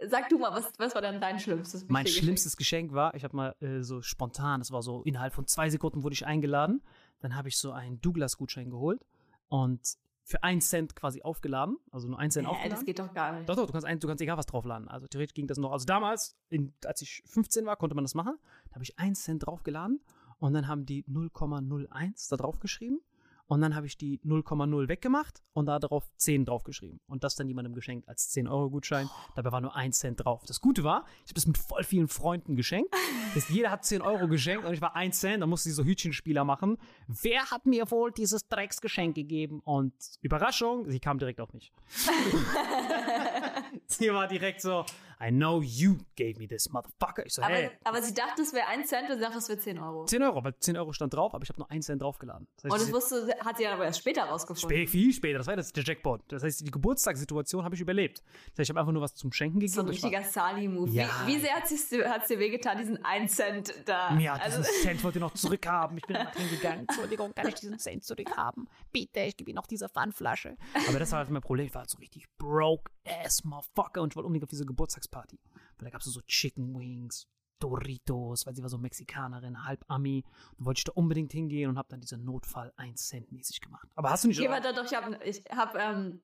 Sag 0.00 0.28
du 0.28 0.38
mal, 0.38 0.52
was, 0.52 0.72
was 0.78 0.94
war 0.96 1.02
denn 1.02 1.20
dein 1.20 1.38
schlimmstes? 1.38 1.86
Mein 1.88 2.04
Geschenk? 2.04 2.24
schlimmstes 2.24 2.56
Geschenk 2.56 2.92
war, 2.92 3.14
ich 3.14 3.22
habe 3.22 3.36
mal 3.36 3.54
äh, 3.60 3.82
so 3.82 4.02
spontan, 4.02 4.58
das 4.60 4.72
war 4.72 4.82
so 4.82 5.02
innerhalb 5.02 5.32
von 5.32 5.46
zwei 5.46 5.70
Sekunden 5.70 6.02
wurde 6.02 6.14
ich 6.14 6.26
eingeladen. 6.26 6.82
Dann 7.20 7.36
habe 7.36 7.48
ich 7.48 7.56
so 7.56 7.70
einen 7.70 8.00
Douglas-Gutschein 8.00 8.70
geholt 8.70 9.06
und 9.48 9.96
für 10.24 10.42
einen 10.42 10.60
Cent 10.60 10.94
quasi 10.94 11.22
aufgeladen, 11.22 11.76
also 11.90 12.08
nur 12.08 12.18
einen 12.18 12.30
Cent 12.30 12.46
Hä, 12.46 12.50
aufgeladen. 12.50 12.76
das 12.76 12.84
geht 12.84 12.98
doch 12.98 13.12
gar 13.12 13.32
nicht. 13.32 13.48
Doch, 13.48 13.56
doch, 13.56 13.66
du 13.66 13.72
kannst, 13.72 13.86
ein, 13.86 13.98
du 13.98 14.06
kannst 14.06 14.22
egal 14.22 14.36
was 14.36 14.46
draufladen. 14.46 14.88
Also 14.88 15.06
theoretisch 15.06 15.34
ging 15.34 15.46
das 15.46 15.58
noch. 15.58 15.72
Also 15.72 15.84
damals, 15.84 16.36
in, 16.48 16.72
als 16.84 17.02
ich 17.02 17.22
15 17.26 17.66
war, 17.66 17.76
konnte 17.76 17.94
man 17.94 18.04
das 18.04 18.14
machen. 18.14 18.36
Da 18.68 18.74
habe 18.74 18.84
ich 18.84 18.98
einen 18.98 19.14
Cent 19.14 19.46
draufgeladen 19.46 20.00
und 20.38 20.54
dann 20.54 20.68
haben 20.68 20.86
die 20.86 21.04
0,01 21.04 22.30
da 22.30 22.36
drauf 22.36 22.58
geschrieben. 22.60 23.00
Und 23.46 23.60
dann 23.60 23.74
habe 23.74 23.86
ich 23.86 23.98
die 23.98 24.18
0,0 24.20 24.88
weggemacht 24.88 25.42
und 25.52 25.66
da 25.66 25.78
drauf 25.78 26.10
10 26.16 26.46
draufgeschrieben. 26.46 27.00
Und 27.06 27.24
das 27.24 27.34
dann 27.34 27.48
jemandem 27.48 27.74
geschenkt 27.74 28.08
als 28.08 28.32
10-Euro-Gutschein. 28.34 29.10
Dabei 29.34 29.52
war 29.52 29.60
nur 29.60 29.76
ein 29.76 29.92
Cent 29.92 30.24
drauf. 30.24 30.44
Das 30.46 30.60
Gute 30.60 30.84
war, 30.84 31.04
ich 31.24 31.30
habe 31.30 31.34
das 31.34 31.46
mit 31.46 31.58
voll 31.58 31.84
vielen 31.84 32.08
Freunden 32.08 32.56
geschenkt. 32.56 32.94
Das 33.34 33.48
jeder 33.48 33.70
hat 33.70 33.84
10 33.84 34.02
Euro 34.02 34.28
geschenkt 34.28 34.64
und 34.64 34.72
ich 34.72 34.80
war 34.80 34.96
ein 34.96 35.12
Cent. 35.12 35.42
Da 35.42 35.46
musste 35.46 35.68
ich 35.68 35.74
so 35.74 35.84
Hütchenspieler 35.84 36.44
machen. 36.44 36.78
Wer 37.06 37.50
hat 37.50 37.66
mir 37.66 37.90
wohl 37.90 38.12
dieses 38.12 38.48
Drecksgeschenk 38.48 39.14
gegeben? 39.14 39.60
Und 39.64 39.92
Überraschung, 40.22 40.88
sie 40.90 41.00
kam 41.00 41.18
direkt 41.18 41.40
auf 41.40 41.52
mich. 41.52 41.72
sie 43.86 44.12
war 44.12 44.28
direkt 44.28 44.62
so, 44.62 44.84
I 45.22 45.30
know 45.30 45.62
you 45.62 45.98
gave 46.16 46.38
me 46.38 46.48
this, 46.48 46.68
motherfucker. 46.70 47.24
Ich 47.24 47.34
so, 47.34 47.42
Aber, 47.42 47.54
hey. 47.54 47.70
aber 47.84 48.02
sie 48.02 48.12
dachte, 48.12 48.42
es 48.42 48.52
wäre 48.52 48.66
ein 48.66 48.84
Cent 48.84 49.08
und 49.08 49.16
sie 49.16 49.22
dachte, 49.22 49.38
es 49.38 49.48
wäre 49.48 49.58
10 49.58 49.78
Euro. 49.78 50.04
10 50.04 50.20
Euro, 50.22 50.42
weil 50.42 50.58
10 50.58 50.76
Euro 50.76 50.92
stand 50.92 51.14
drauf, 51.14 51.32
aber 51.32 51.44
ich 51.44 51.48
habe 51.48 51.60
nur 51.60 51.70
einen 51.70 51.82
Cent 51.82 52.02
draufgeladen. 52.02 52.48
Das 52.56 52.64
heißt, 52.64 52.72
Und 52.72 52.80
das 52.82 52.92
wusste, 52.92 53.36
hat 53.44 53.56
sie 53.56 53.66
aber 53.68 53.84
erst 53.84 54.00
später 54.00 54.24
rausgefunden. 54.24 54.76
Spä 54.76 54.86
viel 54.88 55.12
später, 55.12 55.38
das 55.38 55.46
war 55.46 55.56
jetzt 55.56 55.76
der 55.76 55.84
Jackpot. 55.84 56.22
Das 56.26 56.42
heißt, 56.42 56.66
die 56.66 56.70
Geburtstagssituation 56.70 57.64
habe 57.64 57.76
ich 57.76 57.80
überlebt. 57.80 58.18
Das 58.18 58.58
heißt, 58.58 58.60
ich 58.60 58.68
habe 58.70 58.80
einfach 58.80 58.92
nur 58.92 59.02
was 59.02 59.14
zum 59.14 59.32
Schenken 59.32 59.60
gegeben. 59.60 59.72
So 59.72 59.82
ein 59.82 59.88
richtiger 59.88 60.24
Sali-Move. 60.24 60.90
Ja. 60.90 61.08
Wie, 61.26 61.34
wie 61.34 61.40
sehr 61.40 61.54
hat 61.54 61.70
es 61.70 61.88
dir 62.28 62.38
wehgetan, 62.40 62.78
diesen 62.78 63.04
1 63.04 63.36
Cent 63.36 63.74
da? 63.84 64.18
Ja, 64.18 64.34
also, 64.34 64.58
diesen 64.58 64.82
Cent 64.82 65.04
wollte 65.04 65.18
ich 65.18 65.22
noch 65.22 65.34
zurückhaben. 65.34 65.98
Ich 65.98 66.06
bin 66.06 66.16
immer 66.16 66.32
hingegangen. 66.32 66.80
Entschuldigung, 66.88 67.32
kann 67.34 67.46
ich 67.46 67.54
diesen 67.54 67.78
Cent 67.78 68.02
zurückhaben? 68.04 68.68
Bitte, 68.90 69.20
ich 69.20 69.36
gebe 69.36 69.50
Ihnen 69.50 69.56
noch 69.56 69.68
diese 69.68 69.88
Pfandflasche. 69.88 70.56
Aber 70.88 70.98
das 70.98 71.12
war 71.12 71.20
halt 71.20 71.30
mein 71.30 71.42
Problem. 71.42 71.66
Ich 71.66 71.74
war 71.74 71.82
halt 71.82 71.90
so 71.90 71.98
richtig 71.98 72.26
broke 72.38 72.90
ass 73.24 73.44
motherfucker 73.44 74.02
und 74.02 74.12
ich 74.12 74.16
wollte 74.16 74.26
unbedingt 74.26 74.44
auf 74.44 74.50
diese 74.50 74.66
Geburtstagsparty. 75.12 75.38
Weil 75.78 75.84
da 75.84 75.90
gab 75.90 76.00
es 76.00 76.06
so 76.06 76.20
Chicken 76.22 76.78
Wings, 76.78 77.26
Doritos, 77.58 78.46
weil 78.46 78.54
sie 78.54 78.62
war 78.62 78.68
so 78.68 78.78
Mexikanerin, 78.78 79.64
halb 79.64 79.84
Ami. 79.88 80.24
Und 80.58 80.66
wollte 80.66 80.80
ich 80.80 80.84
da 80.84 80.92
unbedingt 80.92 81.32
hingehen 81.32 81.70
und 81.70 81.78
habe 81.78 81.88
dann 81.90 82.00
diese 82.00 82.16
Notfall 82.18 82.72
1 82.76 83.08
Cent 83.08 83.30
mäßig 83.30 83.60
gemacht. 83.60 83.88
Aber 83.94 84.10
hast 84.10 84.24
du 84.24 84.28
nicht 84.28 84.40
Okay, 84.40 84.50
warte, 84.50 84.74
doch, 84.74 84.84
ich 84.84 84.94
habe, 84.94 85.18
ich 85.24 85.44
hab, 85.50 85.76
ähm, 85.76 86.22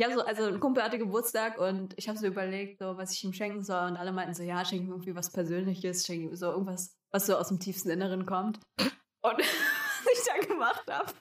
hab 0.00 0.12
so, 0.12 0.24
also 0.24 0.44
ein 0.44 0.60
Kumpel 0.60 0.82
hatte 0.82 0.98
Geburtstag 0.98 1.58
und 1.58 1.94
ich 1.96 2.08
habe 2.08 2.18
so 2.18 2.26
überlegt, 2.26 2.78
so, 2.78 2.96
was 2.96 3.12
ich 3.12 3.24
ihm 3.24 3.32
schenken 3.32 3.62
soll 3.62 3.88
und 3.88 3.96
alle 3.96 4.12
meinten 4.12 4.34
so, 4.34 4.42
ja, 4.42 4.64
schenk 4.64 4.82
ihm 4.82 4.90
irgendwie 4.90 5.16
was 5.16 5.32
Persönliches, 5.32 6.06
schenk 6.06 6.22
ihm 6.22 6.36
so 6.36 6.52
irgendwas, 6.52 6.96
was 7.10 7.26
so 7.26 7.36
aus 7.36 7.48
dem 7.48 7.58
tiefsten 7.58 7.90
Inneren 7.90 8.24
kommt. 8.26 8.60
Und 8.78 9.38
was 9.38 10.12
ich 10.12 10.24
dann 10.26 10.40
gemacht 10.48 10.84
habe, 10.88 11.12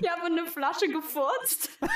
ich 0.00 0.10
habe 0.10 0.26
eine 0.26 0.46
Flasche 0.46 0.88
gefurzt 0.88 1.70
und 1.80 1.90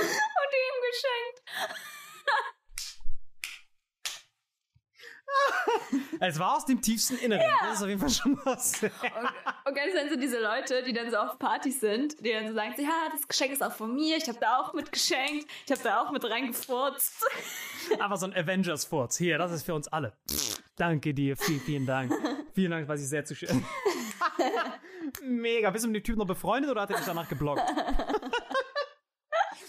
die 0.00 0.62
ihm 0.70 0.80
geschenkt. 0.90 2.01
Es 6.20 6.38
war 6.38 6.56
aus 6.56 6.66
dem 6.66 6.80
tiefsten 6.80 7.16
Inneren. 7.16 7.42
Das 7.60 7.76
ist 7.76 7.82
auf 7.82 7.88
jeden 7.88 8.00
Fall 8.00 8.10
schon 8.10 8.38
was. 8.44 8.82
Und, 8.82 8.90
und 9.66 9.74
ganz 9.74 9.92
sind 9.92 10.10
so 10.10 10.16
diese 10.16 10.40
Leute, 10.40 10.82
die 10.84 10.92
dann 10.92 11.10
so 11.10 11.16
auf 11.16 11.38
Partys 11.38 11.80
sind, 11.80 12.24
die 12.24 12.32
dann 12.32 12.46
so 12.46 12.54
sagen, 12.54 12.74
ja, 12.78 13.08
das 13.10 13.26
Geschenk 13.26 13.52
ist 13.52 13.62
auch 13.62 13.72
von 13.72 13.94
mir, 13.94 14.16
ich 14.16 14.28
habe 14.28 14.38
da 14.40 14.58
auch 14.58 14.72
mit 14.72 14.92
geschenkt, 14.92 15.46
ich 15.66 15.72
habe 15.72 15.82
da 15.82 16.02
auch 16.02 16.12
mit 16.12 16.24
reingefurzt. 16.24 17.24
Aber 17.98 18.16
so 18.16 18.26
ein 18.26 18.34
Avengers-Furz. 18.34 19.16
Hier, 19.18 19.38
das 19.38 19.52
ist 19.52 19.64
für 19.64 19.74
uns 19.74 19.88
alle. 19.88 20.16
Danke 20.76 21.12
dir, 21.12 21.36
vielen, 21.36 21.60
vielen 21.60 21.86
Dank. 21.86 22.12
vielen 22.54 22.70
Dank, 22.70 22.88
weiß 22.88 23.02
ich 23.02 23.08
sehr 23.08 23.24
zu 23.24 23.34
schätzen. 23.34 23.66
Mega. 25.22 25.70
Bist 25.70 25.84
du 25.84 25.88
mit 25.88 25.96
dem 25.96 26.04
Typ 26.04 26.16
noch 26.16 26.26
befreundet 26.26 26.70
oder 26.70 26.82
hat 26.82 26.90
er 26.90 26.96
dich 26.96 27.06
danach 27.06 27.28
geblockt? 27.28 27.62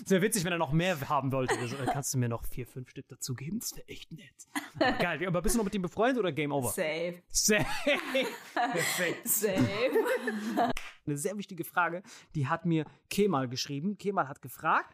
Es 0.04 0.12
wäre 0.12 0.22
witzig, 0.22 0.44
wenn 0.44 0.52
er 0.52 0.58
noch 0.58 0.72
mehr 0.72 0.98
haben 1.10 1.32
wollte. 1.32 1.58
Also, 1.58 1.78
äh, 1.78 1.86
kannst 1.86 2.14
du 2.14 2.18
mir 2.18 2.28
noch 2.28 2.44
vier, 2.46 2.68
fünf 2.68 2.90
Stück 2.90 3.08
dazugeben? 3.08 3.60
Das 3.60 3.76
wäre 3.76 3.88
echt 3.88 4.12
nett. 4.12 4.48
Aber 4.76 4.92
geil. 4.94 5.26
Aber 5.28 5.42
bist 5.42 5.56
du 5.56 5.60
noch 5.60 5.66
mit 5.66 5.76
ihm 5.76 5.82
befreundet 5.82 6.20
oder 6.20 6.32
Game 6.32 6.52
Over? 6.52 6.70
Safe, 6.70 7.22
Safe. 7.30 7.66
Perfekt. 8.54 9.28
safe. 9.28 9.62
Eine 11.06 11.18
sehr 11.18 11.38
wichtige 11.38 11.64
Frage, 11.64 12.04
die 12.36 12.48
hat 12.48 12.66
mir 12.66 12.86
Kemal 13.10 13.48
geschrieben. 13.48 13.98
Kemal 13.98 14.28
hat 14.28 14.42
gefragt, 14.42 14.94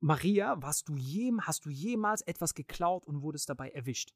Maria, 0.00 0.60
warst 0.62 0.88
du 0.88 0.96
jem, 0.96 1.46
hast 1.46 1.66
du 1.66 1.70
jemals 1.70 2.22
etwas 2.22 2.54
geklaut 2.54 3.06
und 3.06 3.22
wurdest 3.22 3.50
dabei 3.50 3.70
erwischt? 3.70 4.14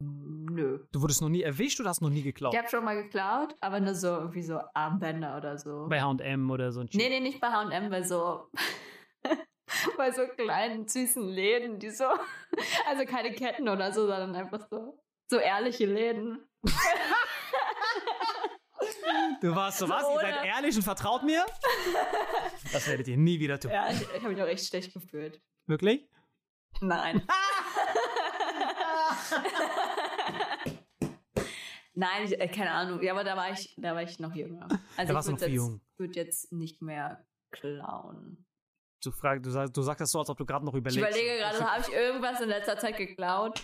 Nö. 0.00 0.80
Du 0.90 1.00
wurdest 1.00 1.20
noch 1.20 1.28
nie 1.28 1.42
erwischt 1.42 1.80
oder 1.80 1.90
hast 1.90 2.00
noch 2.00 2.10
nie 2.10 2.22
geklaut? 2.22 2.54
Ich 2.54 2.58
habe 2.58 2.68
schon 2.68 2.84
mal 2.84 3.00
geklaut, 3.00 3.54
aber 3.60 3.78
nur 3.78 3.94
so 3.94 4.08
irgendwie 4.08 4.42
so 4.42 4.58
Armbänder 4.74 5.36
oder 5.36 5.58
so. 5.58 5.86
Bei 5.88 6.00
H&M 6.02 6.50
oder 6.50 6.72
so 6.72 6.80
ein 6.80 6.88
nee, 6.92 7.08
nee, 7.08 7.20
nicht 7.20 7.40
bei 7.40 7.48
H&M, 7.48 7.90
bei 7.90 8.02
so 8.02 8.48
bei 9.96 10.10
so 10.12 10.26
kleinen 10.26 10.86
süßen 10.88 11.26
Läden, 11.28 11.78
die 11.78 11.90
so 11.90 12.04
also 12.88 13.04
keine 13.04 13.32
Ketten 13.32 13.68
oder 13.68 13.92
so, 13.92 14.06
sondern 14.06 14.34
einfach 14.34 14.66
so 14.70 14.98
so 15.30 15.38
ehrliche 15.38 15.86
Läden. 15.86 16.46
Du 19.40 19.54
warst 19.54 19.78
so, 19.78 19.88
was? 19.88 20.02
Ihr 20.02 20.20
seid 20.20 20.44
ehrlich 20.44 20.76
und 20.76 20.82
vertraut 20.82 21.22
mir? 21.22 21.44
Das 22.72 22.86
werdet 22.86 23.08
ihr 23.08 23.16
nie 23.16 23.40
wieder 23.40 23.58
tun. 23.58 23.70
Ja, 23.70 23.90
ich, 23.90 24.02
ich 24.02 24.22
habe 24.22 24.28
mich 24.34 24.42
auch 24.42 24.46
echt 24.46 24.66
schlecht 24.66 24.92
gefühlt. 24.92 25.40
Wirklich? 25.66 26.08
Nein. 26.80 27.26
Nein, 31.94 32.24
ich, 32.24 32.40
äh, 32.40 32.48
keine 32.48 32.70
Ahnung. 32.70 33.02
Ja, 33.02 33.12
aber 33.12 33.24
da 33.24 33.36
war 33.36 33.50
ich, 33.52 33.74
da 33.76 33.94
war 33.94 34.02
ich 34.02 34.18
noch 34.18 34.34
jünger. 34.34 34.66
Also 34.96 35.12
Da 35.12 35.14
warst 35.14 35.28
ich 35.28 35.34
noch 35.34 35.40
würde 35.40 35.52
jetzt, 35.52 35.56
jung. 35.56 35.80
würd 35.98 36.16
jetzt 36.16 36.52
nicht 36.52 36.82
mehr 36.82 37.24
klauen. 37.50 38.46
Du, 39.02 39.10
frag, 39.10 39.42
du, 39.42 39.50
sagst, 39.50 39.76
du 39.76 39.82
sagst 39.82 40.00
das 40.00 40.10
so, 40.10 40.20
als 40.20 40.30
ob 40.30 40.38
du 40.38 40.46
gerade 40.46 40.64
noch 40.64 40.74
Ich 40.74 40.78
überlegst. 40.78 41.04
überlege 41.08 41.38
gerade, 41.38 41.58
habe 41.72 41.82
ich 41.82 41.92
irgendwas 41.92 42.40
in 42.40 42.48
letzter 42.48 42.78
Zeit 42.78 42.96
geklaut? 42.96 43.60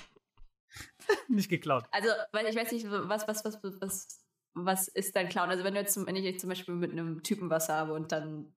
Nicht 1.28 1.48
geklaut. 1.48 1.84
Also, 1.92 2.08
weil 2.32 2.46
ich 2.46 2.56
weiß 2.56 2.72
nicht, 2.72 2.90
was, 2.90 3.28
was, 3.28 3.44
was, 3.44 3.58
was, 3.80 4.24
was 4.54 4.88
ist 4.88 5.14
dein 5.14 5.28
Klauen? 5.28 5.48
Also, 5.50 5.62
wenn 5.62 5.74
du 5.74 5.80
jetzt 5.80 5.94
zum, 5.94 6.06
wenn 6.06 6.16
ich 6.16 6.24
jetzt 6.24 6.40
zum 6.40 6.50
Beispiel 6.50 6.74
mit 6.74 6.90
einem 6.90 7.22
Typen 7.22 7.50
was 7.50 7.68
habe 7.68 7.92
und 7.92 8.10
dann 8.10 8.52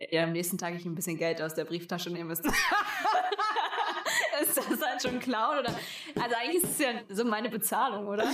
ja, 0.00 0.24
am 0.24 0.32
nächsten 0.32 0.58
Tag 0.58 0.74
ich 0.74 0.84
ein 0.84 0.94
bisschen 0.94 1.16
Geld 1.16 1.40
aus 1.40 1.54
der 1.54 1.64
Brieftasche 1.64 2.10
nehme, 2.10 2.32
ist, 2.32 2.44
ist 4.42 4.56
das 4.56 4.80
halt 4.82 5.02
schon 5.02 5.20
Klauen 5.20 5.58
oder? 5.60 5.74
Also 6.20 6.36
eigentlich 6.36 6.62
ist 6.62 6.70
es 6.72 6.78
ja 6.78 6.90
so 7.08 7.24
meine 7.24 7.48
Bezahlung, 7.48 8.06
oder? 8.06 8.24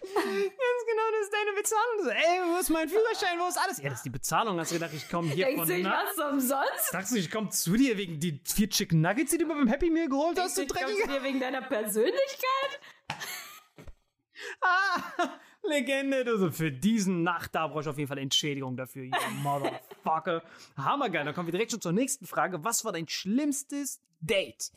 Ganz 0.00 0.15
genau, 0.26 1.06
das 1.12 1.20
ist 1.22 1.32
deine 1.32 1.56
Bezahlung. 1.56 2.04
So, 2.04 2.10
ey, 2.10 2.40
wo 2.54 2.56
ist 2.60 2.70
mein 2.70 2.88
Führerschein, 2.88 3.38
wo 3.38 3.48
ist 3.48 3.58
alles? 3.58 3.78
Ja, 3.78 3.88
das 3.90 3.98
ist 3.98 4.04
die 4.04 4.10
Bezahlung. 4.10 4.58
Hast 4.58 4.70
du 4.70 4.74
gedacht, 4.76 4.92
ich 4.94 5.08
komme 5.08 5.30
hier 5.30 5.46
Denkst 5.46 5.58
von... 5.60 5.68
du, 5.68 5.76
ich 5.76 5.82
mach's 5.84 6.18
umsonst? 6.18 6.90
Sagst 6.92 7.12
du, 7.12 7.16
ich 7.16 7.30
komme 7.30 7.50
zu 7.50 7.76
dir 7.76 7.96
wegen 7.96 8.18
die 8.20 8.40
vier 8.44 8.68
Chicken 8.70 9.00
Nuggets, 9.00 9.30
die 9.32 9.38
du 9.38 9.46
mir 9.46 9.54
beim 9.54 9.68
Happy 9.68 9.90
Meal 9.90 10.08
geholt 10.08 10.38
hast, 10.38 10.56
Denkst 10.56 10.72
du 10.72 10.74
du, 10.74 10.80
ich 10.80 10.86
komm 10.86 10.94
Dreckiger? 10.94 11.14
zu 11.14 11.20
dir 11.20 11.24
wegen 11.26 11.40
deiner 11.40 11.62
Persönlichkeit? 11.62 12.80
Ah, 14.60 15.00
Legende. 15.62 16.24
Du 16.24 16.36
so, 16.38 16.50
für 16.50 16.70
diesen 16.70 17.22
Nacht, 17.22 17.54
da 17.54 17.66
brauche 17.66 17.80
ich 17.80 17.88
auf 17.88 17.96
jeden 17.98 18.08
Fall 18.08 18.18
Entschädigung 18.18 18.76
dafür, 18.76 19.04
you 19.04 19.12
motherfucker. 19.42 20.42
Hammergeil. 20.76 21.24
Dann 21.24 21.34
kommen 21.34 21.48
wir 21.48 21.52
direkt 21.52 21.72
schon 21.72 21.80
zur 21.80 21.92
nächsten 21.92 22.26
Frage. 22.26 22.62
Was 22.64 22.84
war 22.84 22.92
dein 22.92 23.08
schlimmstes 23.08 24.00
Date? 24.20 24.70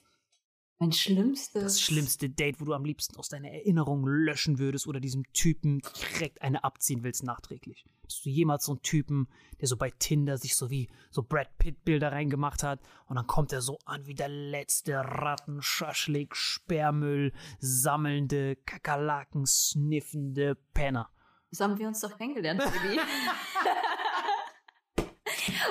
Mein 0.81 0.93
schlimmstes. 0.93 1.61
Das 1.61 1.81
schlimmste 1.81 2.29
Date, 2.29 2.61
wo 2.61 2.65
du 2.65 2.73
am 2.73 2.85
liebsten 2.85 3.17
aus 3.17 3.27
deiner 3.27 3.49
Erinnerung 3.49 4.07
löschen 4.07 4.59
würdest 4.59 4.87
oder 4.87 5.01
diesem 5.01 5.25
Typen 5.33 5.81
direkt 6.13 6.41
eine 6.41 6.63
abziehen 6.63 7.03
willst 7.03 7.23
nachträglich. 7.23 7.83
Bist 8.03 8.25
du 8.25 8.29
jemals 8.29 8.63
so 8.63 8.75
ein 8.75 8.81
Typen, 8.81 9.27
der 9.59 9.67
so 9.67 9.75
bei 9.75 9.91
Tinder 9.91 10.37
sich 10.37 10.55
so 10.55 10.69
wie 10.69 10.87
so 11.11 11.21
Brad 11.21 11.57
Pitt 11.57 11.83
Bilder 11.83 12.13
reingemacht 12.13 12.63
hat 12.63 12.79
und 13.07 13.17
dann 13.17 13.27
kommt 13.27 13.51
er 13.51 13.61
so 13.61 13.77
an 13.83 14.07
wie 14.07 14.15
der 14.15 14.29
letzte 14.29 14.93
Rattenschaschlik, 14.95 16.33
Sperrmüll, 16.33 17.33
sammelnde, 17.59 18.55
Kakerlaken, 18.55 19.45
sniffende 19.45 20.55
Penner. 20.73 21.09
So 21.51 21.65
haben 21.65 21.77
wir 21.77 21.89
uns 21.89 21.99
doch 21.99 22.17
kennengelernt, 22.17 22.61
Baby. 22.61 23.01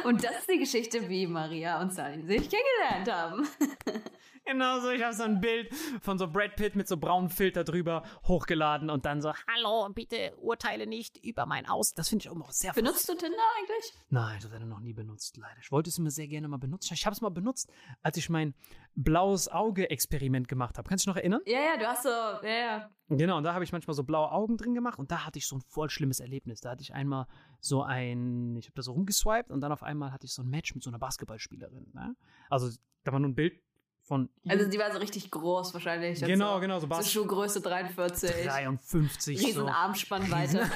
Und 0.05 0.25
das 0.25 0.39
ist 0.41 0.51
die 0.51 0.59
Geschichte, 0.59 1.09
wie 1.09 1.27
Maria 1.27 1.81
und 1.81 1.93
Sunny 1.93 2.23
sich 2.27 2.49
kennengelernt 2.49 3.13
haben. 3.13 3.49
Genau 4.49 4.81
so, 4.81 4.89
ich 4.89 5.03
habe 5.03 5.13
so 5.13 5.25
ein 5.25 5.43
Bild 5.43 5.75
von 6.01 6.17
so 6.17 6.27
Brad 6.27 6.57
Pitt 6.57 6.75
mit 6.75 6.89
so 6.89 6.97
braunen 6.97 7.29
Filter 7.29 7.65
drüber 7.65 8.03
hochgeladen 8.25 8.89
und 8.89 9.05
dann 9.05 9.21
so, 9.21 9.35
hallo, 9.47 9.87
bitte 9.93 10.35
urteile 10.39 10.87
nicht 10.87 11.23
über 11.23 11.45
mein 11.45 11.69
Aus. 11.69 11.93
Das 11.93 12.09
finde 12.09 12.23
ich 12.23 12.31
auch 12.31 12.35
immer 12.35 12.47
sehr 12.49 12.73
Benutzt 12.73 13.07
du 13.11 13.15
Tinder 13.15 13.37
eigentlich? 13.59 13.93
Nein, 14.09 14.39
das 14.41 14.51
hätte 14.51 14.63
ich 14.63 14.71
noch 14.71 14.81
nie 14.81 14.95
benutzt, 14.95 15.37
leider. 15.37 15.59
Ich 15.61 15.71
wollte 15.71 15.91
es 15.91 15.99
immer 15.99 16.11
sehr 16.11 16.29
gerne 16.29 16.49
mal 16.49 16.57
benutzen. 16.57 16.95
Ich 16.95 17.05
habe 17.05 17.13
es 17.13 17.21
mal 17.21 17.29
benutzt, 17.29 17.71
als 18.03 18.17
ich 18.17 18.31
mein 18.31 18.55
blaues 18.95 19.49
Auge-Experiment 19.49 20.49
gemacht 20.49 20.79
habe. 20.79 20.89
Kannst 20.89 21.05
du 21.05 21.11
dich 21.11 21.15
noch 21.15 21.21
erinnern? 21.21 21.43
Ja, 21.45 21.61
ja, 21.61 21.77
du 21.77 21.87
hast 21.87 22.05
so, 22.05 22.09
ja, 22.09 22.41
ja. 22.43 22.91
Genau, 23.11 23.37
und 23.37 23.45
da 23.45 23.53
habe 23.53 23.65
ich 23.65 23.73
manchmal 23.73 23.95
so 23.95 24.03
blaue 24.03 24.33
Augen 24.33 24.57
drin 24.57 24.75
gemacht 24.75 24.99
und 24.99 25.11
da 25.11 25.27
hatte 25.27 25.39
ich 25.39 25.47
so 25.47 25.57
ein 25.57 25.63
voll 25.63 25.91
schlimmes 25.91 26.21
Erlebnis. 26.21 26.61
Da 26.61 26.71
hatte 26.71 26.83
ich 26.83 26.95
einmal 26.95 27.27
so 27.61 27.83
ein, 27.83 28.57
ich 28.57 28.67
habe 28.67 28.75
da 28.77 28.83
so 28.83 28.93
rumgeswiped 28.93 29.51
und 29.51 29.61
dann 29.61 29.73
auf 29.73 29.83
einmal 29.83 30.13
hatte 30.13 30.27
ich 30.27 30.33
so 30.33 30.43
ein 30.43 30.49
Match 30.49 30.75
mit 30.75 30.83
so 30.85 30.91
einer 30.91 30.99
Basketballspielerin. 30.99 31.91
Ne? 31.93 32.15
Also 32.51 32.71
da 33.05 33.13
war 33.13 33.19
nur 33.21 33.31
ein 33.31 33.35
Bild 33.35 33.61
von. 34.03 34.29
Also 34.49 34.69
die 34.71 34.79
war 34.79 34.91
so 34.93 34.99
richtig 34.99 35.31
groß 35.31 35.75
wahrscheinlich. 35.75 36.21
Genau, 36.21 36.55
so, 36.55 36.61
genau, 36.61 36.77
so 36.77 36.81
So 36.83 36.87
Bas- 36.89 37.11
Schuhgröße 37.13 37.61
43. 37.61 38.45
53 38.47 39.39
Riesen 39.41 39.63
so. 39.63 39.69
Armspannweite. 39.69 40.71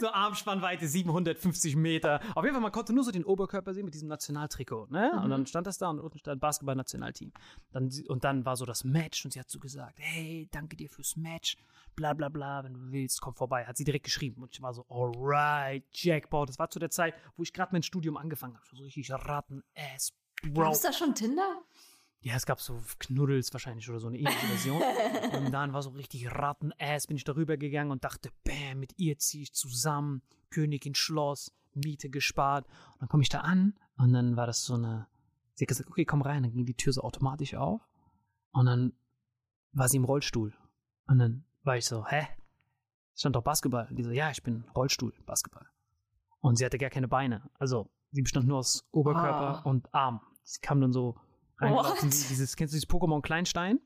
So 0.00 0.08
Armspannweite 0.08 0.86
750 0.86 1.76
Meter. 1.76 2.20
Auf 2.34 2.44
jeden 2.44 2.54
Fall, 2.54 2.62
man 2.62 2.72
konnte 2.72 2.92
nur 2.92 3.04
so 3.04 3.10
den 3.10 3.24
Oberkörper 3.24 3.74
sehen 3.74 3.84
mit 3.84 3.94
diesem 3.94 4.08
Nationaltrikot, 4.08 4.88
ne? 4.90 5.20
Und 5.22 5.30
dann 5.30 5.46
stand 5.46 5.66
das 5.66 5.78
da 5.78 5.88
und 5.88 6.00
unten 6.00 6.18
stand 6.18 6.40
Basketball-Nationalteam. 6.40 7.32
Dann, 7.72 7.90
und 8.08 8.24
dann 8.24 8.44
war 8.44 8.56
so 8.56 8.64
das 8.64 8.84
Match 8.84 9.24
und 9.24 9.32
sie 9.32 9.40
hat 9.40 9.50
so 9.50 9.58
gesagt, 9.58 9.98
hey, 10.00 10.48
danke 10.50 10.76
dir 10.76 10.88
fürs 10.90 11.16
Match, 11.16 11.56
bla 11.94 12.12
bla 12.12 12.28
bla, 12.28 12.64
wenn 12.64 12.74
du 12.74 12.80
willst, 12.92 13.20
komm 13.20 13.34
vorbei. 13.34 13.64
Hat 13.64 13.76
sie 13.76 13.84
direkt 13.84 14.04
geschrieben 14.04 14.42
und 14.42 14.52
ich 14.52 14.62
war 14.62 14.74
so, 14.74 14.84
alright, 14.88 15.84
Jackpot. 15.92 16.48
Das 16.48 16.58
war 16.58 16.70
zu 16.70 16.78
der 16.78 16.90
Zeit, 16.90 17.14
wo 17.36 17.42
ich 17.42 17.52
gerade 17.52 17.72
mein 17.72 17.82
Studium 17.82 18.16
angefangen 18.16 18.54
habe. 18.54 18.66
So 18.72 18.82
richtig 18.82 19.10
Ratten-Ass, 19.10 20.12
Bro. 20.42 20.64
Gab's 20.64 20.82
da 20.82 20.92
schon 20.92 21.14
Tinder? 21.14 21.62
Ja, 22.20 22.34
es 22.34 22.46
gab 22.46 22.60
so 22.60 22.80
Knuddels 22.98 23.52
wahrscheinlich 23.52 23.88
oder 23.88 24.00
so 24.00 24.08
eine 24.08 24.18
ähnliche 24.18 24.46
Version. 24.46 24.82
und 25.36 25.52
dann 25.52 25.72
war 25.72 25.82
so 25.82 25.90
richtig 25.90 26.30
Ratten-Ass, 26.30 27.06
bin 27.06 27.16
ich 27.16 27.24
darüber 27.24 27.56
gegangen 27.56 27.90
und 27.90 28.02
dachte, 28.04 28.30
bam, 28.44 28.80
mit 28.80 28.98
ihr 28.98 29.18
ziehe 29.18 29.44
ich 29.44 29.52
zusammen, 29.52 30.22
Königin 30.50 30.94
Schloss, 30.94 31.52
Miete 31.74 32.10
gespart. 32.10 32.66
Und 32.94 33.02
dann 33.02 33.08
komme 33.08 33.22
ich 33.22 33.28
da 33.28 33.40
an 33.40 33.74
und 33.96 34.12
dann 34.12 34.36
war 34.36 34.46
das 34.46 34.64
so 34.64 34.74
eine, 34.74 35.06
sie 35.54 35.64
hat 35.64 35.68
gesagt, 35.68 35.88
okay, 35.90 36.04
komm 36.04 36.22
rein, 36.22 36.42
dann 36.42 36.52
ging 36.52 36.66
die 36.66 36.74
Tür 36.74 36.92
so 36.92 37.02
automatisch 37.02 37.54
auf 37.54 37.80
und 38.52 38.66
dann 38.66 38.92
war 39.72 39.88
sie 39.88 39.98
im 39.98 40.04
Rollstuhl. 40.04 40.54
Und 41.06 41.18
dann 41.18 41.44
war 41.62 41.76
ich 41.76 41.84
so, 41.84 42.06
hä? 42.06 42.26
Stand 43.14 43.36
doch 43.36 43.42
Basketball. 43.42 43.88
Die 43.92 44.02
so, 44.02 44.10
ja, 44.10 44.30
ich 44.30 44.42
bin 44.42 44.64
Rollstuhl, 44.74 45.12
Basketball. 45.26 45.66
Und 46.40 46.56
sie 46.56 46.64
hatte 46.64 46.78
gar 46.78 46.90
keine 46.90 47.08
Beine. 47.08 47.48
Also, 47.58 47.88
sie 48.10 48.22
bestand 48.22 48.46
nur 48.48 48.58
aus 48.58 48.86
Oberkörper 48.90 49.58
Ah. 49.58 49.62
und 49.62 49.92
Arm. 49.94 50.20
Sie 50.42 50.60
kam 50.60 50.80
dann 50.80 50.92
so 50.92 51.16
reingelaufen, 51.58 52.08
What? 52.10 52.30
dieses, 52.30 52.56
kennst 52.56 52.72
du 52.72 52.76
dieses 52.76 52.88
Pokémon 52.88 53.22
Kleinstein? 53.22 53.80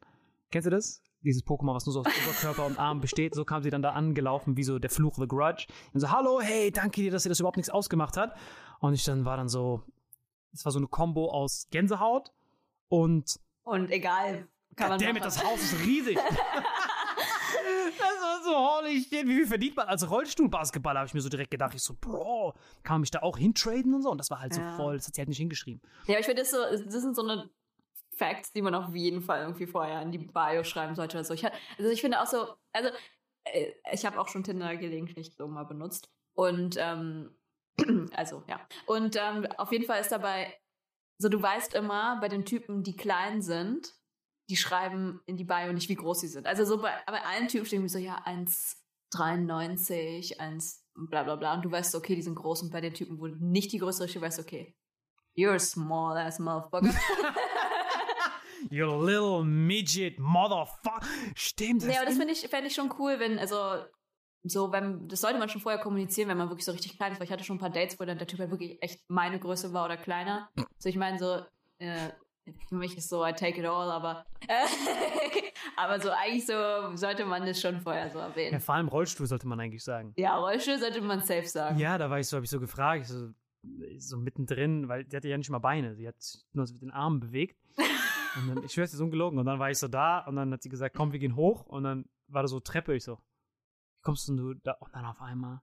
Kennst 0.50 0.66
du 0.66 0.70
das? 0.70 1.02
Dieses 1.22 1.44
Pokémon, 1.44 1.74
was 1.74 1.84
nur 1.86 1.92
so 1.92 2.00
aus 2.00 2.06
Oberkörper 2.28 2.66
und 2.66 2.78
Arm 2.78 3.00
besteht. 3.00 3.34
So 3.34 3.44
kam 3.44 3.62
sie 3.62 3.70
dann 3.70 3.82
da 3.82 3.90
angelaufen, 3.90 4.56
wie 4.56 4.64
so 4.64 4.78
der 4.78 4.90
Fluch 4.90 5.16
The 5.16 5.26
Grudge. 5.28 5.66
Und 5.92 6.00
so, 6.00 6.10
hallo, 6.10 6.40
hey, 6.40 6.70
danke 6.72 7.02
dir, 7.02 7.10
dass 7.10 7.24
dir 7.24 7.28
das 7.28 7.40
überhaupt 7.40 7.56
nichts 7.58 7.70
ausgemacht 7.70 8.16
hat. 8.16 8.34
Und 8.80 8.94
ich 8.94 9.04
dann 9.04 9.24
war 9.24 9.36
dann 9.36 9.48
so, 9.48 9.82
es 10.52 10.64
war 10.64 10.72
so 10.72 10.78
eine 10.78 10.88
Combo 10.88 11.30
aus 11.30 11.68
Gänsehaut 11.70 12.32
und 12.88 13.38
Und 13.64 13.90
egal, 13.90 14.48
kann 14.76 14.88
man 14.88 15.00
machen. 15.00 15.20
das 15.22 15.44
Haus 15.44 15.60
ist 15.62 15.78
riesig. 15.84 16.16
das 17.98 18.22
war 18.22 18.42
so 18.42 18.56
holy 18.56 19.00
shit. 19.02 19.26
Wie 19.26 19.34
viel 19.36 19.46
verdient 19.46 19.76
man 19.76 19.86
als 19.88 20.08
Rollstuhlbasketballer? 20.10 21.00
Habe 21.00 21.06
ich 21.08 21.14
mir 21.14 21.20
so 21.20 21.28
direkt 21.28 21.50
gedacht. 21.50 21.74
Ich 21.74 21.82
so, 21.82 21.94
Bro, 22.00 22.54
kann 22.82 22.94
man 22.94 23.00
mich 23.02 23.10
da 23.10 23.20
auch 23.20 23.36
hintraden 23.36 23.94
und 23.94 24.02
so? 24.02 24.10
Und 24.10 24.18
das 24.18 24.30
war 24.30 24.40
halt 24.40 24.54
so 24.54 24.60
Ja. 24.60 24.76
voll. 24.76 24.96
Das 24.96 25.06
hat 25.06 25.14
sie 25.14 25.20
halt 25.20 25.28
nicht 25.28 25.38
hingeschrieben. 25.38 25.82
Ja, 26.06 26.14
aber 26.14 26.20
ich 26.20 26.26
finde, 26.26 26.42
das, 26.42 26.50
so, 26.50 26.56
das 26.58 27.02
sind 27.02 27.14
so 27.14 27.22
eine 27.22 27.50
Facts, 28.20 28.52
die 28.52 28.60
man 28.60 28.74
auf 28.74 28.94
jeden 28.94 29.22
Fall 29.22 29.40
irgendwie 29.40 29.66
vorher 29.66 30.02
in 30.02 30.12
die 30.12 30.18
Bio 30.18 30.62
schreiben 30.62 30.94
sollte 30.94 31.16
oder 31.16 31.24
so. 31.24 31.32
Ich, 31.32 31.42
also 31.44 31.90
ich 31.90 32.02
finde 32.02 32.20
auch 32.20 32.26
so, 32.26 32.54
also 32.72 32.90
äh, 33.44 33.72
ich 33.92 34.04
habe 34.04 34.20
auch 34.20 34.28
schon 34.28 34.44
Tinder 34.44 34.76
gelegentlich 34.76 35.34
so 35.34 35.48
mal 35.48 35.64
benutzt. 35.64 36.10
Und 36.34 36.76
ähm, 36.78 37.34
also 38.14 38.44
ja. 38.46 38.60
Und 38.86 39.16
ähm, 39.16 39.46
auf 39.56 39.72
jeden 39.72 39.86
Fall 39.86 40.02
ist 40.02 40.12
dabei, 40.12 40.54
so 41.18 41.30
du 41.30 41.40
weißt 41.40 41.74
immer, 41.74 42.20
bei 42.20 42.28
den 42.28 42.44
Typen, 42.44 42.82
die 42.82 42.94
klein 42.94 43.40
sind, 43.40 43.94
die 44.50 44.56
schreiben 44.56 45.22
in 45.24 45.38
die 45.38 45.44
Bio 45.44 45.72
nicht, 45.72 45.88
wie 45.88 45.94
groß 45.94 46.20
sie 46.20 46.28
sind. 46.28 46.46
Also 46.46 46.66
so 46.66 46.82
bei, 46.82 46.92
bei 47.06 47.24
allen 47.24 47.48
Typen 47.48 47.64
stehen 47.64 47.88
so, 47.88 47.98
ja, 47.98 48.22
1,93, 48.26 50.38
1 50.38 50.84
bla 51.08 51.22
bla 51.22 51.36
bla. 51.36 51.54
Und 51.54 51.64
du 51.64 51.70
weißt, 51.70 51.94
okay, 51.94 52.16
die 52.16 52.22
sind 52.22 52.34
groß. 52.34 52.60
Und 52.62 52.70
bei 52.70 52.82
den 52.82 52.92
Typen, 52.92 53.18
wo 53.18 53.28
nicht 53.28 53.72
die 53.72 53.78
Größe 53.78 54.04
ist, 54.04 54.14
du 54.14 54.20
weißt, 54.20 54.40
okay, 54.40 54.76
you're 55.34 55.54
a 55.54 55.58
small 55.58 56.18
ass 56.18 56.38
motherfucker. 56.38 56.94
You 58.68 58.86
little 59.04 59.44
midget 59.44 60.18
motherfucker. 60.18 61.06
Stimmt. 61.34 61.82
Ja, 61.84 61.98
aber 61.98 62.06
das 62.06 62.16
finde 62.16 62.32
ich, 62.32 62.40
fände 62.40 62.66
ich 62.66 62.74
schon 62.74 62.92
cool, 62.98 63.18
wenn, 63.18 63.38
also, 63.38 63.84
so, 64.42 64.72
wenn, 64.72 65.08
das 65.08 65.20
sollte 65.20 65.38
man 65.38 65.48
schon 65.48 65.60
vorher 65.60 65.80
kommunizieren, 65.80 66.28
wenn 66.28 66.38
man 66.38 66.48
wirklich 66.48 66.64
so 66.64 66.72
richtig 66.72 66.96
klein 66.96 67.12
ist, 67.12 67.20
weil 67.20 67.26
ich 67.26 67.32
hatte 67.32 67.44
schon 67.44 67.56
ein 67.56 67.60
paar 67.60 67.70
Dates, 67.70 67.98
wo 67.98 68.04
dann 68.04 68.18
der 68.18 68.26
Typ 68.26 68.40
halt 68.40 68.50
wirklich 68.50 68.82
echt 68.82 69.00
meine 69.08 69.38
Größe 69.38 69.72
war 69.72 69.84
oder 69.84 69.96
kleiner. 69.96 70.48
So, 70.78 70.88
ich 70.88 70.96
meine, 70.96 71.18
so, 71.18 71.44
äh, 71.78 72.10
für 72.68 72.74
mich 72.74 72.96
ist 72.96 73.08
so, 73.08 73.24
I 73.24 73.32
take 73.32 73.60
it 73.60 73.66
all, 73.66 73.90
aber, 73.90 74.24
äh, 74.48 74.64
aber 75.76 76.00
so, 76.00 76.10
eigentlich 76.10 76.46
so, 76.46 76.54
sollte 76.96 77.24
man 77.26 77.44
das 77.44 77.60
schon 77.60 77.80
vorher 77.80 78.10
so 78.10 78.18
ja, 78.18 78.28
erwähnen. 78.28 78.60
vor 78.60 78.74
allem 78.74 78.88
Rollstuhl 78.88 79.26
sollte 79.26 79.46
man 79.46 79.60
eigentlich 79.60 79.84
sagen. 79.84 80.14
Ja, 80.16 80.36
Rollstuhl 80.36 80.78
sollte 80.78 81.00
man 81.02 81.20
safe 81.20 81.46
sagen. 81.46 81.78
Ja, 81.78 81.98
da 81.98 82.08
war 82.08 82.18
ich 82.18 82.26
so, 82.26 82.36
habe 82.36 82.44
ich 82.44 82.50
so 82.50 82.60
gefragt, 82.60 83.06
so, 83.06 83.28
so 83.98 84.16
mittendrin, 84.16 84.88
weil 84.88 85.04
die 85.04 85.16
hatte 85.16 85.28
ja 85.28 85.36
nicht 85.36 85.50
mal 85.50 85.58
Beine. 85.58 85.94
Sie 85.94 86.08
hat 86.08 86.16
nur 86.52 86.66
so 86.66 86.72
mit 86.74 86.82
den 86.82 86.90
Armen 86.90 87.20
bewegt. 87.20 87.58
Und 88.36 88.48
dann, 88.48 88.64
ich 88.64 88.72
schwöre, 88.72 88.84
es 88.84 88.94
ist 88.94 89.00
ungelogen. 89.00 89.38
Und 89.38 89.46
dann 89.46 89.58
war 89.58 89.70
ich 89.70 89.78
so 89.78 89.88
da 89.88 90.20
und 90.20 90.36
dann 90.36 90.52
hat 90.52 90.62
sie 90.62 90.68
gesagt, 90.68 90.94
komm, 90.96 91.12
wir 91.12 91.18
gehen 91.18 91.36
hoch. 91.36 91.66
Und 91.66 91.84
dann 91.84 92.04
war 92.28 92.42
da 92.42 92.48
so 92.48 92.60
Treppe. 92.60 92.94
Ich 92.94 93.04
so, 93.04 93.16
wie 93.16 94.02
kommst 94.02 94.28
denn 94.28 94.36
du 94.36 94.54
da? 94.54 94.72
Und 94.80 94.94
dann 94.94 95.04
auf 95.04 95.20
einmal, 95.20 95.60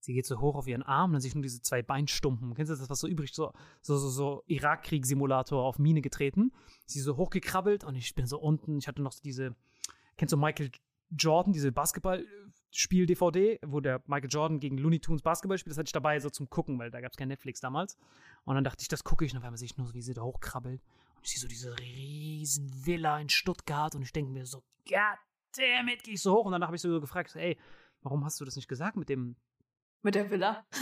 sie 0.00 0.14
geht 0.14 0.26
so 0.26 0.40
hoch 0.40 0.54
auf 0.54 0.66
ihren 0.66 0.82
Arm 0.82 1.10
und 1.10 1.14
dann 1.14 1.20
sehe 1.20 1.28
ich 1.28 1.34
nur 1.34 1.42
diese 1.42 1.62
zwei 1.62 1.82
Beinstumpen. 1.82 2.54
Kennst 2.54 2.70
du 2.70 2.76
das, 2.76 2.88
was 2.88 3.00
so 3.00 3.08
übrig, 3.08 3.34
so, 3.34 3.52
so, 3.82 3.96
so, 3.96 4.08
so 4.08 4.42
Irakkrieg-Simulator 4.46 5.62
auf 5.62 5.78
Mine 5.78 6.00
getreten. 6.00 6.52
Sie 6.86 7.00
so 7.00 7.16
hochgekrabbelt 7.16 7.84
und 7.84 7.96
ich 7.96 8.14
bin 8.14 8.26
so 8.26 8.38
unten. 8.38 8.78
Ich 8.78 8.88
hatte 8.88 9.02
noch 9.02 9.14
diese, 9.22 9.54
kennst 10.16 10.32
du 10.32 10.36
Michael 10.36 10.70
Jordan, 11.10 11.52
diese 11.52 11.72
Basketball-Spiel-DVD, 11.72 13.60
wo 13.66 13.80
der 13.80 14.02
Michael 14.06 14.30
Jordan 14.30 14.60
gegen 14.60 14.78
Looney 14.78 15.00
Tunes 15.00 15.22
Basketball 15.22 15.58
spielt, 15.58 15.72
das 15.72 15.78
hatte 15.78 15.88
ich 15.88 15.92
dabei 15.92 16.18
so 16.18 16.30
zum 16.30 16.50
Gucken, 16.50 16.78
weil 16.78 16.90
da 16.90 17.00
gab 17.00 17.12
es 17.12 17.16
kein 17.16 17.28
Netflix 17.28 17.60
damals. 17.60 17.96
Und 18.44 18.54
dann 18.54 18.64
dachte 18.64 18.82
ich, 18.82 18.88
das 18.88 19.04
gucke 19.04 19.24
ich 19.24 19.32
und 19.32 19.38
auf 19.38 19.44
einmal 19.44 19.58
sehe 19.58 19.66
ich 19.66 19.76
nur, 19.76 19.92
wie 19.94 20.02
sie 20.02 20.14
da 20.14 20.22
hochkrabbelt. 20.22 20.82
Ich 21.26 21.32
sehe 21.32 21.40
so 21.40 21.48
diese 21.48 21.76
riesen 21.80 22.70
Villa 22.86 23.18
in 23.18 23.28
Stuttgart 23.28 23.96
und 23.96 24.02
ich 24.02 24.12
denke 24.12 24.30
mir 24.30 24.46
so, 24.46 24.62
God 24.88 25.18
damn 25.56 25.88
it, 25.88 26.04
gehe 26.04 26.14
ich 26.14 26.22
so 26.22 26.36
hoch. 26.36 26.44
Und 26.44 26.52
dann 26.52 26.62
habe 26.62 26.76
ich 26.76 26.82
so 26.82 27.00
gefragt, 27.00 27.34
ey, 27.34 27.58
warum 28.02 28.24
hast 28.24 28.40
du 28.40 28.44
das 28.44 28.54
nicht 28.54 28.68
gesagt 28.68 28.94
mit 28.96 29.08
dem. 29.08 29.34
Mit 30.02 30.14
der 30.14 30.30
Villa. 30.30 30.64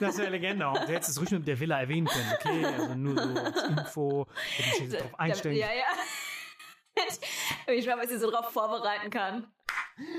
Das 0.00 0.18
wäre 0.18 0.30
Legende. 0.30 0.64
Du 0.64 0.92
hättest 0.92 1.10
es 1.10 1.20
ruhig 1.20 1.30
mit 1.30 1.46
der 1.46 1.58
Villa 1.58 1.80
erwähnen 1.80 2.06
können, 2.06 2.32
okay? 2.34 2.64
Also 2.64 2.94
nur 2.94 3.22
so 3.22 3.40
als 3.40 3.62
Info, 3.62 4.26
hätte 4.56 4.68
ich 4.74 4.80
mich 4.80 4.98
darauf 4.98 5.18
einstellen 5.18 5.56
Ja, 5.56 5.72
ja. 5.72 5.84
Ich 7.72 7.86
weiß, 7.86 7.96
was 7.96 8.10
ich 8.10 8.18
so 8.18 8.30
drauf 8.30 8.52
vorbereiten 8.52 9.08
kann. 9.10 9.46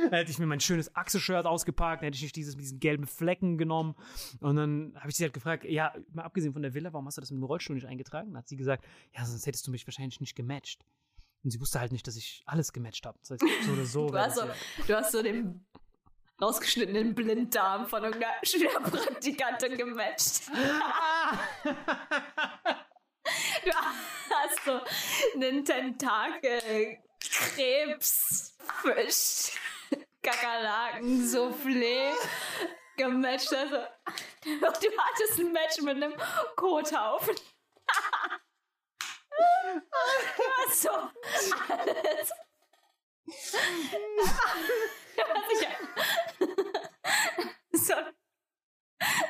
Hätte 0.10 0.32
ich 0.32 0.40
mir 0.40 0.48
mein 0.48 0.60
schönes 0.60 0.96
Achse-Shirt 0.96 1.46
ausgepackt, 1.46 2.02
dann 2.02 2.08
hätte 2.08 2.16
ich 2.16 2.24
nicht 2.24 2.36
dieses 2.36 2.56
mit 2.56 2.64
diesen 2.64 2.80
gelben 2.80 3.06
Flecken 3.06 3.58
genommen. 3.58 3.96
Und 4.40 4.56
dann 4.56 4.94
habe 4.98 5.10
ich 5.10 5.16
sie 5.16 5.24
halt 5.24 5.34
gefragt, 5.34 5.66
ja, 5.66 5.94
mal 6.12 6.24
abgesehen 6.24 6.54
von 6.54 6.64
der 6.64 6.74
Villa, 6.74 6.94
warum 6.94 7.06
hast 7.06 7.18
du 7.18 7.22
das 7.22 7.30
mit 7.30 7.40
dem 7.40 7.44
Rollstuhl 7.44 7.76
nicht 7.76 7.86
eingetragen? 7.88 8.30
Dann 8.30 8.40
hat 8.40 8.48
sie 8.48 8.58
gesagt, 8.58 8.86
ja, 9.14 9.24
sonst 9.26 9.46
hättest 9.46 9.68
du 9.68 9.72
mich 9.72 9.86
wahrscheinlich 9.86 10.20
nicht 10.20 10.36
gematcht. 10.36 10.84
Und 11.44 11.52
sie 11.52 11.62
wusste 11.62 11.80
halt 11.80 11.92
nicht, 11.92 12.08
dass 12.08 12.16
ich 12.16 12.42
alles 12.46 12.74
gematcht 12.74 13.06
habe. 13.06 13.20
Das 13.20 13.32
heißt, 13.32 13.44
so 13.66 13.72
oder 13.72 13.86
so. 13.86 14.08
Du 14.12 14.18
hast 14.18 14.36
so, 14.36 14.44
du 14.88 14.96
hast 14.96 15.12
so 15.12 15.22
den 15.22 15.66
rausgeschnittenen 16.42 17.14
Blinddarm 17.14 17.88
von 17.88 18.04
irgendeiner 18.04 18.34
Schülerpraktikantin 18.44 19.78
gematcht. 19.78 20.50
Du 23.64 23.72
hast 23.74 24.64
so 24.64 24.80
einen 25.36 25.66
Tentakel, 25.66 26.98
Krebs, 27.19 28.56
Fisch, 28.82 29.51
Kakerlaken, 30.21 31.25
Soufflé 31.25 32.13
gematcht. 32.97 33.53
Also, 33.53 33.84
du 34.43 34.97
hattest 34.97 35.39
ein 35.39 35.51
Match 35.51 35.77
mit 35.82 35.95
einem 35.95 36.15
Kothaufen. 36.56 37.36
Du 40.38 40.43
hast 40.65 40.82
so 40.82 40.89
alles. 40.89 42.32
So 47.71 47.93
ein 47.93 48.13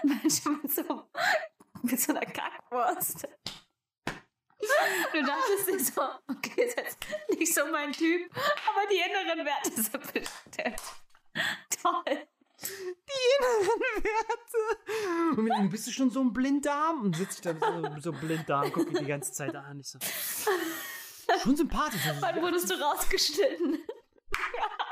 Mensch 0.04 0.46
mit 0.46 0.72
so, 0.72 1.10
mit 1.84 2.00
so 2.00 2.12
einer 2.12 2.26
Kackwurst. 2.26 3.28
Du 5.14 5.24
dachtest 5.24 5.68
dir 5.68 5.80
so, 5.80 6.02
okay, 6.30 6.74
das 6.76 6.86
ist 6.88 7.40
nicht 7.40 7.54
so 7.54 7.66
mein 7.72 7.92
Typ, 7.92 8.30
aber 8.34 8.88
die 8.90 8.98
inneren 8.98 9.46
Werte 9.46 9.72
sind 9.72 10.14
bestimmt. 10.14 10.82
Toll. 11.82 12.28
Die 12.60 13.24
inneren 13.38 13.80
Werte. 14.04 15.38
Und 15.38 15.44
mit 15.44 15.58
ihm 15.58 15.70
bist 15.70 15.88
du 15.88 15.92
schon 15.92 16.10
so 16.10 16.22
ein 16.22 16.34
Blinddarm? 16.34 17.02
Und 17.04 17.16
sitze 17.16 17.36
ich 17.36 17.42
da 17.42 17.54
so, 17.54 18.12
so 18.12 18.12
Blinddarm, 18.12 18.72
gucke 18.72 18.94
die 19.00 19.06
ganze 19.06 19.32
Zeit 19.32 19.56
an. 19.56 19.80
Ich 19.80 19.90
so. 19.90 20.00
Schon 21.44 21.56
sympathisch. 21.56 22.02
Wann 22.20 22.42
wurdest 22.42 22.70
du 22.70 22.76
rausgeschnitten? 22.76 23.80
Ja. 24.58 24.70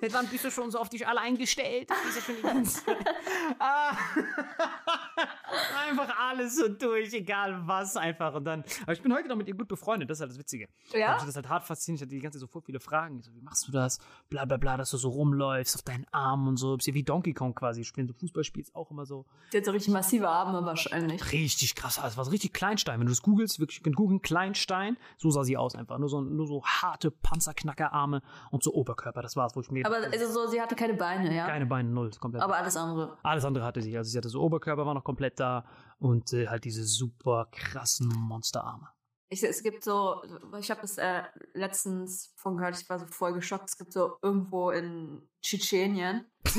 Jetzt 0.00 0.14
waren 0.14 0.26
bist 0.28 0.44
du 0.44 0.50
schon 0.50 0.70
so 0.70 0.78
auf 0.78 0.88
dich 0.88 1.06
alle 1.06 1.20
eingestellt. 1.20 1.88
Bist 1.88 2.16
du 2.16 2.20
schon 2.20 2.36
die 2.36 2.42
ganze 2.42 2.84
Zeit. 2.84 2.96
Ah. 3.58 3.96
einfach 5.90 6.16
alles 6.18 6.56
so 6.56 6.68
durch, 6.68 7.12
egal 7.12 7.66
was, 7.66 7.96
einfach. 7.96 8.34
Und 8.34 8.44
dann, 8.44 8.64
aber 8.82 8.92
ich 8.92 9.02
bin 9.02 9.12
heute 9.12 9.28
noch 9.28 9.36
mit 9.36 9.48
ihr 9.48 9.54
gut 9.54 9.68
befreundet, 9.68 10.08
das 10.10 10.18
ist 10.18 10.20
halt 10.20 10.30
das 10.30 10.38
Witzige. 10.38 10.68
Ja? 10.92 11.16
Ich 11.18 11.24
das 11.24 11.36
halt 11.36 11.48
hart 11.48 11.64
fasziniert. 11.64 12.00
Ich 12.00 12.06
hatte 12.06 12.14
die 12.14 12.20
ganze 12.20 12.38
Zeit 12.38 12.48
so 12.50 12.60
viele 12.60 12.80
Fragen. 12.80 13.18
Ich 13.18 13.26
so, 13.26 13.34
wie 13.34 13.40
machst 13.40 13.66
du 13.66 13.72
das? 13.72 13.98
Bla 14.28 14.44
bla 14.44 14.56
bla, 14.56 14.76
dass 14.76 14.90
du 14.90 14.96
so 14.96 15.08
rumläufst 15.08 15.74
auf 15.74 15.82
deinen 15.82 16.06
Armen 16.12 16.48
und 16.48 16.56
so. 16.56 16.76
Bist 16.76 16.88
ja 16.88 16.94
wie 16.94 17.02
Donkey 17.02 17.32
Kong 17.32 17.54
quasi. 17.54 17.86
Wenn 17.94 18.06
du 18.06 18.14
Fußball 18.14 18.44
spielst, 18.44 18.74
auch 18.74 18.90
immer 18.90 19.06
so. 19.06 19.26
Die 19.52 19.58
hat 19.58 19.64
so 19.64 19.72
richtig 19.72 19.92
massive 19.92 20.28
Arme 20.28 20.64
wahrscheinlich. 20.64 21.32
Richtig 21.32 21.74
krass. 21.74 22.00
Es 22.04 22.16
war 22.16 22.24
so 22.24 22.30
richtig 22.30 22.52
Kleinstein. 22.52 23.00
Wenn 23.00 23.06
du 23.06 23.12
das 23.12 23.22
googelst, 23.22 23.60
wirklich 23.60 23.84
in 23.84 23.94
googeln, 23.94 24.22
Kleinstein, 24.22 24.96
so 25.16 25.30
sah 25.30 25.44
sie 25.44 25.56
aus 25.56 25.74
einfach. 25.74 25.98
Nur 25.98 26.08
so, 26.08 26.20
nur 26.20 26.46
so 26.46 26.64
harte 26.64 27.10
Panzerknackerarme 27.10 28.22
und 28.50 28.62
so 28.62 28.72
Oberkörper. 28.72 29.22
Das 29.22 29.36
war's, 29.36 29.49
wo 29.56 29.60
ich 29.60 29.70
mir. 29.70 29.86
Aber 29.86 29.96
also 29.96 30.30
so, 30.30 30.46
sie 30.48 30.60
hatte 30.60 30.74
keine 30.74 30.94
Beine, 30.94 31.34
ja? 31.34 31.46
keine 31.46 31.66
Beine, 31.66 31.88
null. 31.88 32.10
Komplett. 32.18 32.42
Aber 32.42 32.56
alles 32.56 32.76
andere. 32.76 33.18
Alles 33.22 33.44
andere 33.44 33.64
hatte 33.64 33.80
sie. 33.82 33.96
Also 33.96 34.10
sie 34.10 34.18
hatte 34.18 34.28
so 34.28 34.40
Oberkörper, 34.40 34.86
war 34.86 34.94
noch 34.94 35.04
komplett 35.04 35.38
da 35.40 35.64
und 35.98 36.32
äh, 36.32 36.48
halt 36.48 36.64
diese 36.64 36.84
super 36.84 37.48
krassen 37.52 38.08
Monsterarme. 38.08 38.88
Ich, 39.32 39.44
es 39.44 39.62
gibt 39.62 39.84
so, 39.84 40.22
ich 40.58 40.72
habe 40.72 40.80
das 40.80 40.98
äh, 40.98 41.22
letztens 41.54 42.34
von 42.36 42.56
gehört, 42.56 42.80
ich 42.80 42.88
war 42.88 42.98
so 42.98 43.06
voll 43.06 43.32
geschockt. 43.32 43.68
Es 43.68 43.78
gibt 43.78 43.92
so 43.92 44.16
irgendwo 44.22 44.70
in 44.70 45.28
Tschetschenien. 45.40 46.26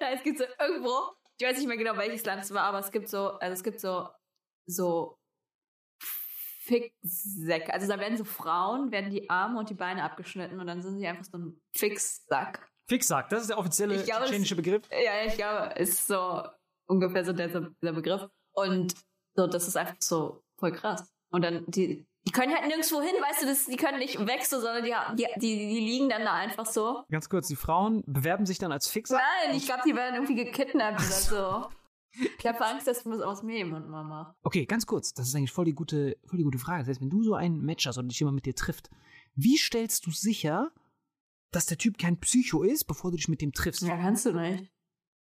ja, 0.00 0.08
es 0.12 0.24
gibt 0.24 0.38
so 0.38 0.44
irgendwo, 0.58 1.12
ich 1.38 1.46
weiß 1.46 1.58
nicht 1.58 1.68
mehr 1.68 1.76
genau 1.76 1.96
welches 1.96 2.24
Land 2.24 2.42
es 2.42 2.52
war, 2.52 2.64
aber 2.64 2.80
es 2.80 2.90
gibt 2.90 3.08
so, 3.08 3.30
also 3.38 3.52
es 3.52 3.62
gibt 3.62 3.78
so, 3.80 4.08
so 4.66 5.20
Ficksäcke. 6.66 7.72
Also 7.72 7.86
da 7.88 7.98
werden 7.98 8.16
so 8.16 8.24
Frauen, 8.24 8.90
werden 8.90 9.10
die 9.10 9.28
Arme 9.30 9.58
und 9.58 9.70
die 9.70 9.74
Beine 9.74 10.02
abgeschnitten 10.02 10.60
und 10.60 10.66
dann 10.66 10.82
sind 10.82 10.98
sie 10.98 11.06
einfach 11.06 11.24
so 11.24 11.38
ein 11.38 11.60
Fixsack. 11.74 12.68
Fixsack, 12.88 13.28
das 13.30 13.42
ist 13.42 13.50
der 13.50 13.58
offizielle 13.58 13.94
es- 13.96 14.06
tschetschenische 14.06 14.56
Begriff. 14.56 14.82
Ja, 14.90 15.24
ich 15.26 15.34
glaube, 15.34 15.74
ist 15.78 16.06
so 16.06 16.42
ungefähr 16.86 17.24
so 17.24 17.32
der, 17.32 17.48
der 17.82 17.92
Begriff. 17.92 18.28
Und 18.52 18.94
so, 19.34 19.46
das 19.46 19.66
ist 19.68 19.76
einfach 19.76 19.96
so 20.00 20.42
voll 20.58 20.72
krass. 20.72 21.08
Und 21.30 21.42
dann, 21.42 21.64
die, 21.66 22.06
die 22.26 22.32
können 22.32 22.54
halt 22.54 22.66
nirgendwo 22.66 23.00
hin, 23.00 23.14
weißt 23.20 23.42
du, 23.42 23.46
das, 23.46 23.66
die 23.66 23.76
können 23.76 23.98
nicht 23.98 24.18
weg, 24.26 24.44
so, 24.46 24.60
sondern 24.60 24.84
die, 24.84 24.94
die, 25.16 25.26
die, 25.40 25.56
die 25.68 25.80
liegen 25.80 26.08
dann 26.08 26.22
da 26.24 26.32
einfach 26.34 26.64
so. 26.66 27.02
Ganz 27.10 27.28
kurz, 27.28 27.48
die 27.48 27.56
Frauen 27.56 28.02
bewerben 28.06 28.46
sich 28.46 28.58
dann 28.58 28.72
als 28.72 28.88
Fixsack. 28.88 29.20
Nein, 29.44 29.56
ich 29.56 29.66
glaube, 29.66 29.82
die 29.84 29.94
werden 29.94 30.14
irgendwie 30.14 30.36
gekidnappt 30.44 31.00
oder 31.00 31.10
so. 31.10 31.68
Ich 32.38 32.46
habe 32.46 32.64
Angst, 32.64 32.86
dass 32.86 33.02
das 33.02 33.20
aus 33.20 33.42
mir 33.42 33.58
jemand 33.58 33.88
mal 33.88 34.04
macht. 34.04 34.36
Okay, 34.42 34.66
ganz 34.66 34.86
kurz, 34.86 35.12
das 35.12 35.28
ist 35.28 35.34
eigentlich 35.34 35.52
voll 35.52 35.64
die 35.64 35.74
gute, 35.74 36.16
voll 36.26 36.38
die 36.38 36.44
gute 36.44 36.58
Frage. 36.58 36.82
Das 36.82 36.88
heißt, 36.88 37.00
wenn 37.00 37.10
du 37.10 37.22
so 37.22 37.34
ein 37.34 37.60
Match 37.60 37.86
hast 37.86 37.98
oder 37.98 38.08
dich 38.08 38.20
jemand 38.20 38.36
mit 38.36 38.46
dir 38.46 38.54
trifft, 38.54 38.90
wie 39.34 39.56
stellst 39.56 40.06
du 40.06 40.10
sicher, 40.10 40.70
dass 41.50 41.66
der 41.66 41.78
Typ 41.78 41.98
kein 41.98 42.18
Psycho 42.18 42.62
ist, 42.62 42.84
bevor 42.84 43.10
du 43.10 43.16
dich 43.16 43.28
mit 43.28 43.40
dem 43.40 43.52
triffst? 43.52 43.82
Ja, 43.82 43.96
kannst 43.96 44.26
du 44.26 44.32
nicht. 44.32 44.72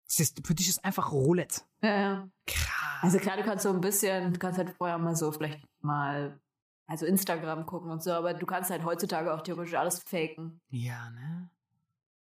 Das 0.07 0.19
ist, 0.19 0.45
für 0.45 0.55
dich 0.55 0.67
ist 0.67 0.83
einfach 0.83 1.11
Roulette. 1.11 1.61
Ja, 1.83 2.01
ja. 2.01 2.29
Krass. 2.47 3.03
Also 3.03 3.19
klar, 3.19 3.37
du 3.37 3.43
kannst 3.43 3.63
so 3.63 3.69
ein 3.69 3.81
bisschen, 3.81 4.33
du 4.33 4.39
kannst 4.39 4.57
halt 4.57 4.71
vorher 4.71 4.97
mal 4.97 5.15
so 5.15 5.31
vielleicht 5.31 5.63
mal, 5.81 6.39
also 6.87 7.05
Instagram 7.05 7.65
gucken 7.65 7.91
und 7.91 8.01
so, 8.03 8.11
aber 8.11 8.33
du 8.33 8.45
kannst 8.45 8.71
halt 8.71 8.83
heutzutage 8.83 9.33
auch 9.33 9.41
theoretisch 9.41 9.75
alles 9.75 9.99
faken. 9.99 10.59
Ja, 10.69 11.11
ne? 11.11 11.49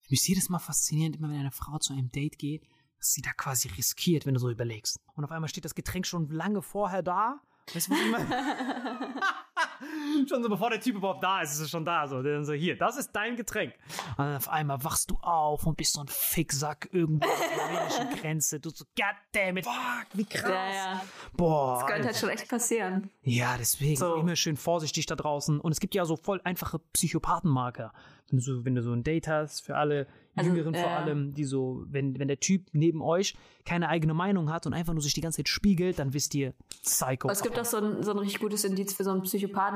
Für 0.02 0.12
mich 0.12 0.22
ist 0.22 0.28
jedes 0.28 0.50
Mal 0.50 0.60
faszinierend, 0.60 1.16
immer 1.16 1.30
wenn 1.30 1.40
eine 1.40 1.52
Frau 1.52 1.78
zu 1.80 1.94
einem 1.94 2.12
Date 2.12 2.38
geht, 2.38 2.68
was 3.00 3.14
sie 3.14 3.22
da 3.22 3.32
quasi 3.32 3.70
riskiert, 3.70 4.26
wenn 4.26 4.34
du 4.34 4.40
so 4.40 4.50
überlegst. 4.50 5.00
Und 5.16 5.24
auf 5.24 5.32
einmal 5.32 5.50
steht 5.50 5.66
das 5.66 5.76
Getränk 5.76 6.06
schon 6.06 6.30
lange 6.30 6.62
vorher 6.62 7.04
da. 7.04 7.40
Weißt 7.74 7.88
du, 7.88 7.92
was 7.92 8.00
ich 8.00 8.12
meine? 8.12 9.16
schon 10.30 10.44
so 10.44 10.50
bevor 10.50 10.70
der 10.70 10.80
Typ 10.82 10.96
überhaupt 10.96 11.24
da 11.24 11.42
ist, 11.42 11.54
ist 11.54 11.60
es 11.60 11.70
schon 11.70 11.86
da. 11.86 12.08
So, 12.08 12.22
dann 12.22 12.46
so, 12.46 12.54
hier, 12.54 12.78
das 12.78 12.98
ist 12.98 13.12
dein 13.12 13.36
Getränk. 13.36 13.74
Und 14.18 14.26
dann 14.26 14.36
auf 14.38 14.50
einmal 14.50 14.84
wachst 14.84 15.12
du 15.12 15.18
auf 15.22 15.66
und 15.66 15.78
bist 15.78 15.94
so 15.94 16.02
ein 16.02 16.08
Ficksack 16.08 16.90
irgendwo 16.92 17.28
an 17.28 17.38
der 17.40 17.66
rumänischen 17.66 18.20
Grenze. 18.22 18.60
Du 18.60 18.70
so, 18.70 18.86
goddammit, 18.96 19.66
fuck, 19.66 20.08
wie 20.14 20.26
krass. 20.26 20.50
Ja, 20.50 20.74
ja. 20.74 21.02
Boah. 21.36 21.80
Das 21.80 21.88
könnte 21.88 22.08
halt 22.08 22.18
schon 22.18 22.30
echt 22.30 22.50
passieren. 22.50 23.10
Ja, 23.24 23.56
deswegen 23.58 23.96
So. 23.98 24.16
immer 24.16 24.36
schön 24.36 24.58
vorsichtig 24.58 25.06
da 25.06 25.16
draußen. 25.16 25.60
Und 25.60 25.72
es 25.72 25.80
gibt 25.80 25.96
ja 25.96 26.06
so 26.06 26.16
voll 26.16 26.42
einfache 26.44 26.80
Psychopathenmarker. 26.94 27.94
Wenn 28.30 28.40
du 28.40 28.44
so, 28.44 28.66
wenn 28.66 28.76
du 28.76 28.82
so 28.82 28.92
ein 28.92 29.04
Date 29.04 29.28
hast, 29.30 29.62
für 29.62 29.78
alle 29.78 30.06
Also, 30.36 30.50
Jüngeren 30.50 30.74
vor 30.74 30.84
ja. 30.84 30.98
allem, 30.98 31.34
die 31.34 31.46
so, 31.46 31.84
wenn, 31.88 32.20
wenn 32.20 32.28
der 32.28 32.40
Typ 32.40 32.68
neben 32.74 33.02
euch 33.02 33.36
keine 33.66 33.88
eigene 33.90 34.14
Meinung 34.14 34.52
hat 34.52 34.66
und 34.68 34.74
einfach 34.74 34.94
nur 34.94 35.02
sich 35.02 35.14
die 35.14 35.22
ganze 35.22 35.38
Zeit 35.38 35.48
spiegelt, 35.50 35.98
dann 35.98 36.14
wisst 36.14 36.36
ihr, 36.36 36.54
Psycho. 36.84 37.30
Es 37.30 37.42
gibt 37.42 37.58
auch 37.58 37.66
so 37.66 37.78
ein, 37.78 38.04
so 38.04 38.12
ein 38.12 38.18
richtig 38.20 38.42
gutes 38.42 38.64
Indiz 38.66 38.94
für 38.94 39.04
so 39.04 39.12
einen 39.12 39.22
Psychopathen. 39.22 39.67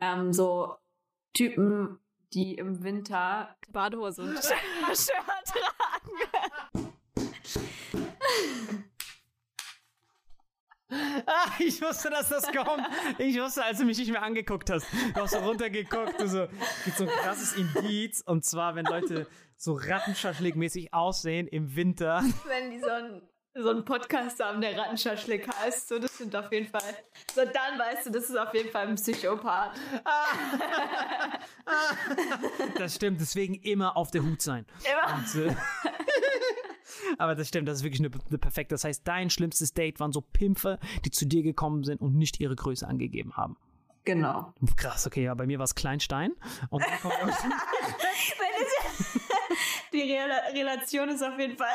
Ähm, 0.00 0.32
so 0.32 0.76
Typen, 1.34 1.98
die 2.32 2.54
im 2.54 2.82
Winter 2.82 3.56
Badehose 3.70 4.22
und 4.22 4.38
Shirt 4.44 4.56
tragen. 5.46 6.92
Ah, 10.90 11.50
ich 11.58 11.82
wusste, 11.82 12.08
dass 12.08 12.30
das 12.30 12.44
kommt. 12.50 12.82
Ich 13.18 13.38
wusste, 13.38 13.62
als 13.62 13.78
du 13.78 13.84
mich 13.84 13.98
nicht 13.98 14.10
mehr 14.10 14.22
angeguckt 14.22 14.70
hast. 14.70 14.86
Du 15.14 15.20
hast 15.20 15.32
so 15.32 15.38
runtergeguckt. 15.38 16.18
Du 16.18 16.26
so, 16.26 16.46
gibt 16.84 16.96
so 16.96 17.04
ein 17.04 17.10
krasses 17.10 17.54
Indiz. 17.54 18.22
Und 18.22 18.44
zwar, 18.44 18.74
wenn 18.74 18.86
Leute 18.86 19.26
so 19.56 19.74
Rattenschaschlik-mäßig 19.74 20.92
aussehen 20.92 21.46
im 21.46 21.76
Winter. 21.76 22.22
Wenn 22.46 22.70
die 22.70 22.80
so 22.80 22.88
einen 22.88 23.22
so 23.54 23.70
einen 23.70 23.84
Podcast 23.84 24.42
haben, 24.42 24.60
der 24.60 24.76
Rattenschaschlik 24.76 25.48
heißt, 25.48 25.88
so 25.88 25.98
das 25.98 26.16
sind 26.18 26.34
auf 26.36 26.52
jeden 26.52 26.68
Fall. 26.68 26.94
So 27.34 27.42
dann 27.44 27.78
weißt 27.78 28.06
du, 28.06 28.10
das 28.10 28.24
ist 28.24 28.36
auf 28.36 28.54
jeden 28.54 28.70
Fall 28.70 28.88
ein 28.88 28.94
Psychopath. 28.94 29.72
Das 32.78 32.94
stimmt, 32.94 33.20
deswegen 33.20 33.54
immer 33.54 33.96
auf 33.96 34.10
der 34.10 34.22
Hut 34.22 34.40
sein. 34.40 34.64
Immer. 34.84 35.16
Und, 35.16 35.34
äh, 35.34 35.54
aber 37.18 37.34
das 37.34 37.48
stimmt, 37.48 37.68
das 37.68 37.78
ist 37.78 37.84
wirklich 37.84 38.00
eine, 38.00 38.10
eine 38.28 38.38
perfekte. 38.38 38.74
Das 38.74 38.84
heißt, 38.84 39.06
dein 39.06 39.28
schlimmstes 39.28 39.74
Date 39.74 40.00
waren 40.00 40.12
so 40.12 40.22
Pimpfe, 40.22 40.78
die 41.04 41.10
zu 41.10 41.26
dir 41.26 41.42
gekommen 41.42 41.84
sind 41.84 42.00
und 42.00 42.14
nicht 42.14 42.40
ihre 42.40 42.56
Größe 42.56 42.86
angegeben 42.86 43.36
haben. 43.36 43.56
Genau. 44.04 44.54
Krass, 44.76 45.06
okay, 45.06 45.24
ja, 45.24 45.34
bei 45.34 45.46
mir 45.46 45.58
war 45.58 45.64
es 45.64 45.74
Kleinstein. 45.74 46.32
Und 46.70 46.82
dann 46.82 47.00
kommt 47.00 47.14
Die 49.92 50.00
Rela 50.00 50.38
Relation 50.54 51.10
ist 51.10 51.22
auf 51.22 51.38
jeden 51.38 51.58
Fall. 51.58 51.68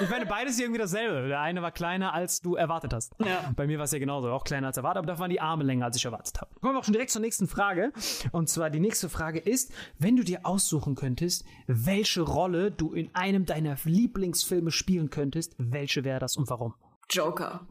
Ich 0.00 0.10
meine, 0.10 0.26
beides 0.26 0.58
irgendwie 0.58 0.78
dasselbe. 0.80 1.28
Der 1.28 1.40
eine 1.40 1.62
war 1.62 1.70
kleiner, 1.72 2.12
als 2.12 2.40
du 2.40 2.56
erwartet 2.56 2.92
hast. 2.92 3.12
Ja. 3.20 3.52
Bei 3.56 3.66
mir 3.66 3.78
war 3.78 3.84
es 3.84 3.92
ja 3.92 3.98
genauso, 3.98 4.30
auch 4.30 4.44
kleiner 4.44 4.66
als 4.68 4.76
erwartet, 4.76 4.98
aber 4.98 5.06
da 5.06 5.18
waren 5.18 5.30
die 5.30 5.40
Arme 5.40 5.64
länger, 5.64 5.84
als 5.86 5.96
ich 5.96 6.04
erwartet 6.04 6.40
habe. 6.40 6.50
Kommen 6.60 6.74
wir 6.74 6.80
auch 6.80 6.84
schon 6.84 6.92
direkt 6.94 7.10
zur 7.10 7.20
nächsten 7.20 7.46
Frage. 7.48 7.92
Und 8.32 8.48
zwar 8.48 8.70
die 8.70 8.80
nächste 8.80 9.08
Frage 9.08 9.38
ist, 9.38 9.72
wenn 9.98 10.16
du 10.16 10.24
dir 10.24 10.40
aussuchen 10.44 10.94
könntest, 10.94 11.44
welche 11.66 12.22
Rolle 12.22 12.70
du 12.70 12.92
in 12.92 13.14
einem 13.14 13.46
deiner 13.46 13.76
Lieblingsfilme 13.84 14.70
spielen 14.70 15.10
könntest, 15.10 15.54
welche 15.58 16.04
wäre 16.04 16.18
das 16.18 16.36
und 16.36 16.48
warum? 16.50 16.74
Joker. 17.10 17.66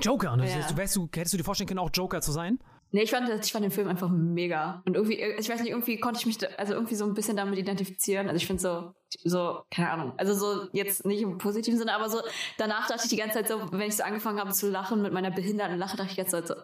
Joker. 0.00 0.32
Und 0.32 0.40
das 0.40 0.50
Ja. 0.50 0.56
heißt, 0.76 0.96
du, 0.96 1.08
hättest 1.14 1.32
du 1.32 1.36
dir 1.38 1.44
vorstellen 1.44 1.68
können, 1.68 1.80
auch 1.80 1.90
Joker 1.92 2.20
zu 2.20 2.32
sein? 2.32 2.58
Nee, 2.92 3.02
ich 3.02 3.10
fand, 3.10 3.28
das- 3.28 3.46
ich 3.46 3.52
fand 3.52 3.64
den 3.64 3.70
Film 3.70 3.86
einfach 3.88 4.08
mega. 4.08 4.82
Und 4.84 4.94
irgendwie, 4.96 5.20
ich 5.20 5.48
weiß 5.48 5.60
nicht, 5.60 5.70
irgendwie 5.70 5.98
konnte 6.00 6.18
ich 6.18 6.26
mich, 6.26 6.38
da, 6.38 6.48
also 6.58 6.74
irgendwie 6.74 6.96
so 6.96 7.04
ein 7.04 7.14
bisschen 7.14 7.36
damit 7.36 7.58
identifizieren. 7.58 8.26
Also 8.28 8.36
ich 8.36 8.46
finde 8.46 8.62
so, 8.62 8.92
so, 9.24 9.62
keine 9.70 9.90
Ahnung. 9.90 10.12
Also 10.16 10.34
so 10.34 10.68
jetzt 10.72 11.04
nicht 11.04 11.22
im 11.22 11.38
positiven 11.38 11.78
Sinne, 11.78 11.94
aber 11.94 12.08
so, 12.08 12.20
danach 12.58 12.86
dachte 12.88 13.02
ich 13.04 13.10
die 13.10 13.16
ganze 13.16 13.34
Zeit 13.34 13.48
so, 13.48 13.60
wenn 13.72 13.88
ich 13.88 13.96
so 13.96 14.02
angefangen 14.02 14.38
habe 14.38 14.52
zu 14.52 14.70
lachen 14.70 15.02
mit 15.02 15.12
meiner 15.12 15.30
behinderten 15.30 15.78
Lache, 15.78 15.96
dachte 15.96 16.10
ich 16.10 16.16
jetzt 16.16 16.30
so, 16.30 16.54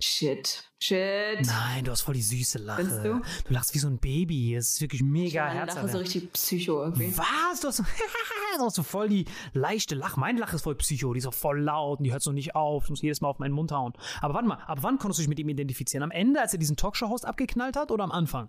shit, 0.00 0.64
shit. 0.80 1.46
Nein, 1.46 1.84
du 1.84 1.90
hast 1.90 2.02
voll 2.02 2.14
die 2.14 2.22
süße 2.22 2.58
Lache. 2.58 2.82
Findest 2.84 3.04
du? 3.04 3.20
Du 3.46 3.54
lachst 3.54 3.74
wie 3.74 3.78
so 3.78 3.88
ein 3.88 3.98
Baby. 3.98 4.54
Es 4.54 4.74
ist 4.74 4.80
wirklich 4.80 5.02
mega 5.02 5.46
Meine 5.46 5.60
Lache 5.60 5.72
so 5.72 5.80
herzhaft. 5.80 6.00
richtig 6.02 6.32
psycho 6.32 6.82
irgendwie. 6.84 7.16
Was? 7.16 7.60
Du 7.60 7.68
hast, 7.68 7.76
so, 7.76 7.82
du 8.58 8.64
hast 8.64 8.76
so 8.76 8.82
voll 8.82 9.08
die 9.08 9.24
leichte 9.52 9.94
Lache. 9.94 10.18
Meine 10.20 10.38
Lache 10.40 10.56
ist 10.56 10.62
voll 10.62 10.76
psycho. 10.76 11.12
Die 11.12 11.18
ist 11.18 11.26
auch 11.26 11.34
voll 11.34 11.60
laut 11.60 11.98
und 11.98 12.04
die 12.04 12.12
hört 12.12 12.22
so 12.22 12.32
nicht 12.32 12.54
auf. 12.54 12.84
Ich 12.84 12.90
muss 12.90 13.02
jedes 13.02 13.20
Mal 13.20 13.28
auf 13.28 13.38
meinen 13.38 13.52
Mund 13.52 13.72
hauen. 13.72 13.92
Aber 14.20 14.34
warte 14.34 14.48
mal, 14.48 14.58
ab 14.66 14.78
wann 14.82 14.98
konntest 14.98 15.18
du 15.18 15.22
dich 15.22 15.28
mit 15.28 15.38
ihm 15.38 15.48
identifizieren? 15.48 16.02
Am 16.02 16.10
Ende, 16.10 16.40
als 16.40 16.52
er 16.52 16.58
diesen 16.58 16.76
Talkshow-Host 16.76 17.24
abgeknallt 17.26 17.76
hat 17.76 17.90
oder 17.90 18.04
am 18.04 18.12
Anfang? 18.12 18.48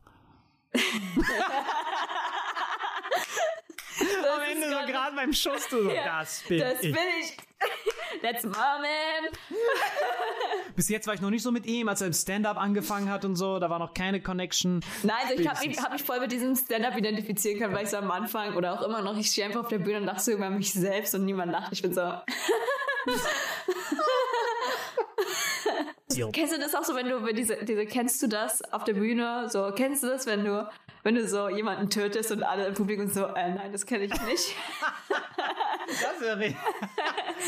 Am 4.37 4.43
Ende 4.51 4.69
so 4.69 4.91
gerade 4.91 5.15
beim 5.15 5.33
Schuss, 5.33 5.67
du 5.69 5.83
so, 5.83 5.91
Ja, 5.91 6.19
das 6.19 6.43
bin 6.47 6.59
Das 6.59 6.83
ich. 6.83 6.93
bin 6.93 7.01
ich. 7.21 7.37
That's 8.21 8.43
my 8.43 8.51
man. 8.51 9.31
Bis 10.75 10.89
jetzt 10.89 11.07
war 11.07 11.13
ich 11.15 11.21
noch 11.21 11.29
nicht 11.29 11.41
so 11.43 11.51
mit 11.51 11.65
ihm, 11.65 11.87
als 11.87 12.01
er 12.01 12.07
im 12.07 12.13
Stand-Up 12.13 12.57
angefangen 12.57 13.09
hat 13.11 13.25
und 13.25 13.35
so. 13.35 13.59
Da 13.59 13.69
war 13.69 13.79
noch 13.79 13.93
keine 13.93 14.21
Connection. 14.21 14.81
Nein, 15.03 15.15
also 15.27 15.41
ich 15.41 15.47
habe 15.47 15.67
mich, 15.67 15.81
hab 15.81 15.91
mich 15.91 16.03
voll 16.03 16.19
mit 16.19 16.31
diesem 16.31 16.55
Stand-up 16.55 16.95
identifizieren 16.97 17.59
können, 17.59 17.73
weil 17.73 17.83
ich 17.85 17.89
so 17.89 17.97
am 17.97 18.11
Anfang 18.11 18.55
oder 18.55 18.73
auch 18.73 18.81
immer 18.83 19.01
noch, 19.01 19.17
ich 19.17 19.27
stehe 19.31 19.47
einfach 19.47 19.61
auf 19.61 19.67
der 19.69 19.79
Bühne 19.79 19.97
und 19.97 20.05
lache 20.05 20.19
so 20.19 20.31
über 20.31 20.49
mich 20.49 20.71
selbst 20.73 21.15
und 21.15 21.25
niemand 21.25 21.51
lacht. 21.51 21.71
Ich 21.73 21.81
bin 21.81 21.93
so. 21.93 22.01
Kennst 26.31 26.53
du 26.53 26.59
das 26.59 26.73
auch 26.73 26.83
so, 26.83 26.95
wenn 26.95 27.07
du 27.09 27.33
diese, 27.33 27.63
diese, 27.63 27.85
kennst 27.85 28.21
du 28.23 28.27
das 28.27 28.61
auf 28.73 28.83
der 28.83 28.93
Bühne? 28.93 29.49
So, 29.49 29.71
kennst 29.75 30.03
du 30.03 30.07
das, 30.07 30.25
wenn 30.25 30.43
du, 30.45 30.67
wenn 31.07 31.15
du 31.15 31.25
so 31.25 31.47
jemanden 31.47 31.89
tötest 31.89 32.33
und 32.33 32.43
alle 32.43 32.65
im 32.65 32.73
Publikum 32.73 33.07
so, 33.07 33.27
äh, 33.27 33.53
nein, 33.53 33.71
das 33.71 33.85
kenne 33.85 34.03
ich 34.03 34.21
nicht. 34.23 34.55
Das 35.87 36.19
wäre 36.19 36.53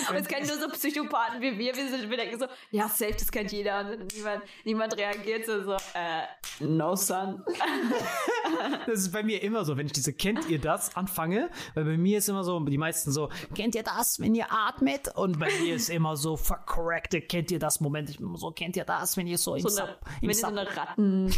Und 0.10 0.16
es 0.16 0.28
kennen 0.30 0.47
nur 0.47 0.55
so 0.55 0.70
Psychopathen 0.70 1.41
wie 1.41 1.57
wir. 1.57 1.76
Wir, 1.76 1.89
sind, 1.89 2.10
wir 2.10 2.16
denken 2.16 2.39
so, 2.39 2.45
ja, 2.72 2.88
safe, 2.88 3.12
das 3.12 3.30
kennt 3.30 3.51
jeder. 3.51 3.82
Und 3.82 4.16
niemand, 4.16 4.43
niemand 4.64 4.97
reagiert 4.97 5.45
so, 5.45 5.62
so, 5.62 5.74
äh, 5.74 6.24
no 6.62 6.95
son. 6.95 7.43
Das 8.86 8.99
ist 9.01 9.12
bei 9.12 9.24
mir 9.24 9.43
immer 9.43 9.66
so, 9.66 9.76
wenn 9.76 9.88
ich 9.88 9.91
diese 9.91 10.14
Kennt 10.14 10.49
ihr 10.49 10.57
das 10.57 10.95
anfange, 10.95 11.49
weil 11.76 11.84
bei 11.84 11.97
mir 11.97 12.20
ist 12.20 12.30
immer 12.30 12.45
so, 12.45 12.62
die 12.62 12.78
meisten 12.78 13.12
so, 13.12 13.30
kennt 13.53 13.76
ihr 13.76 13.84
das, 13.84 14.22
wenn 14.22 14.34
ihr 14.36 14.47
atmet? 14.49 15.14
Und 15.16 15.38
bei 15.38 15.51
mir 15.60 15.76
ist 15.76 15.89
immer 15.89 16.16
so, 16.16 16.38
verkorrekte, 16.38 17.20
kennt 17.20 17.51
ihr 17.51 17.60
das 17.60 17.82
Moment? 17.82 18.10
Ich 18.10 18.20
bin 18.20 18.28
immer 18.28 18.38
so, 18.38 18.51
kennt 18.51 18.78
ihr 18.78 18.86
das, 18.86 19.18
wenn 19.18 19.28
ihr 19.28 19.38
so 19.38 19.55
im 19.55 19.68
So 19.68 19.82
eine, 19.82 19.89
Sub, 19.89 19.99
im 20.05 20.22
wenn 20.22 20.30
die 20.30 20.34
so 20.36 20.47
Sub 20.47 20.57
eine 20.57 20.78
Ratten, 20.78 21.34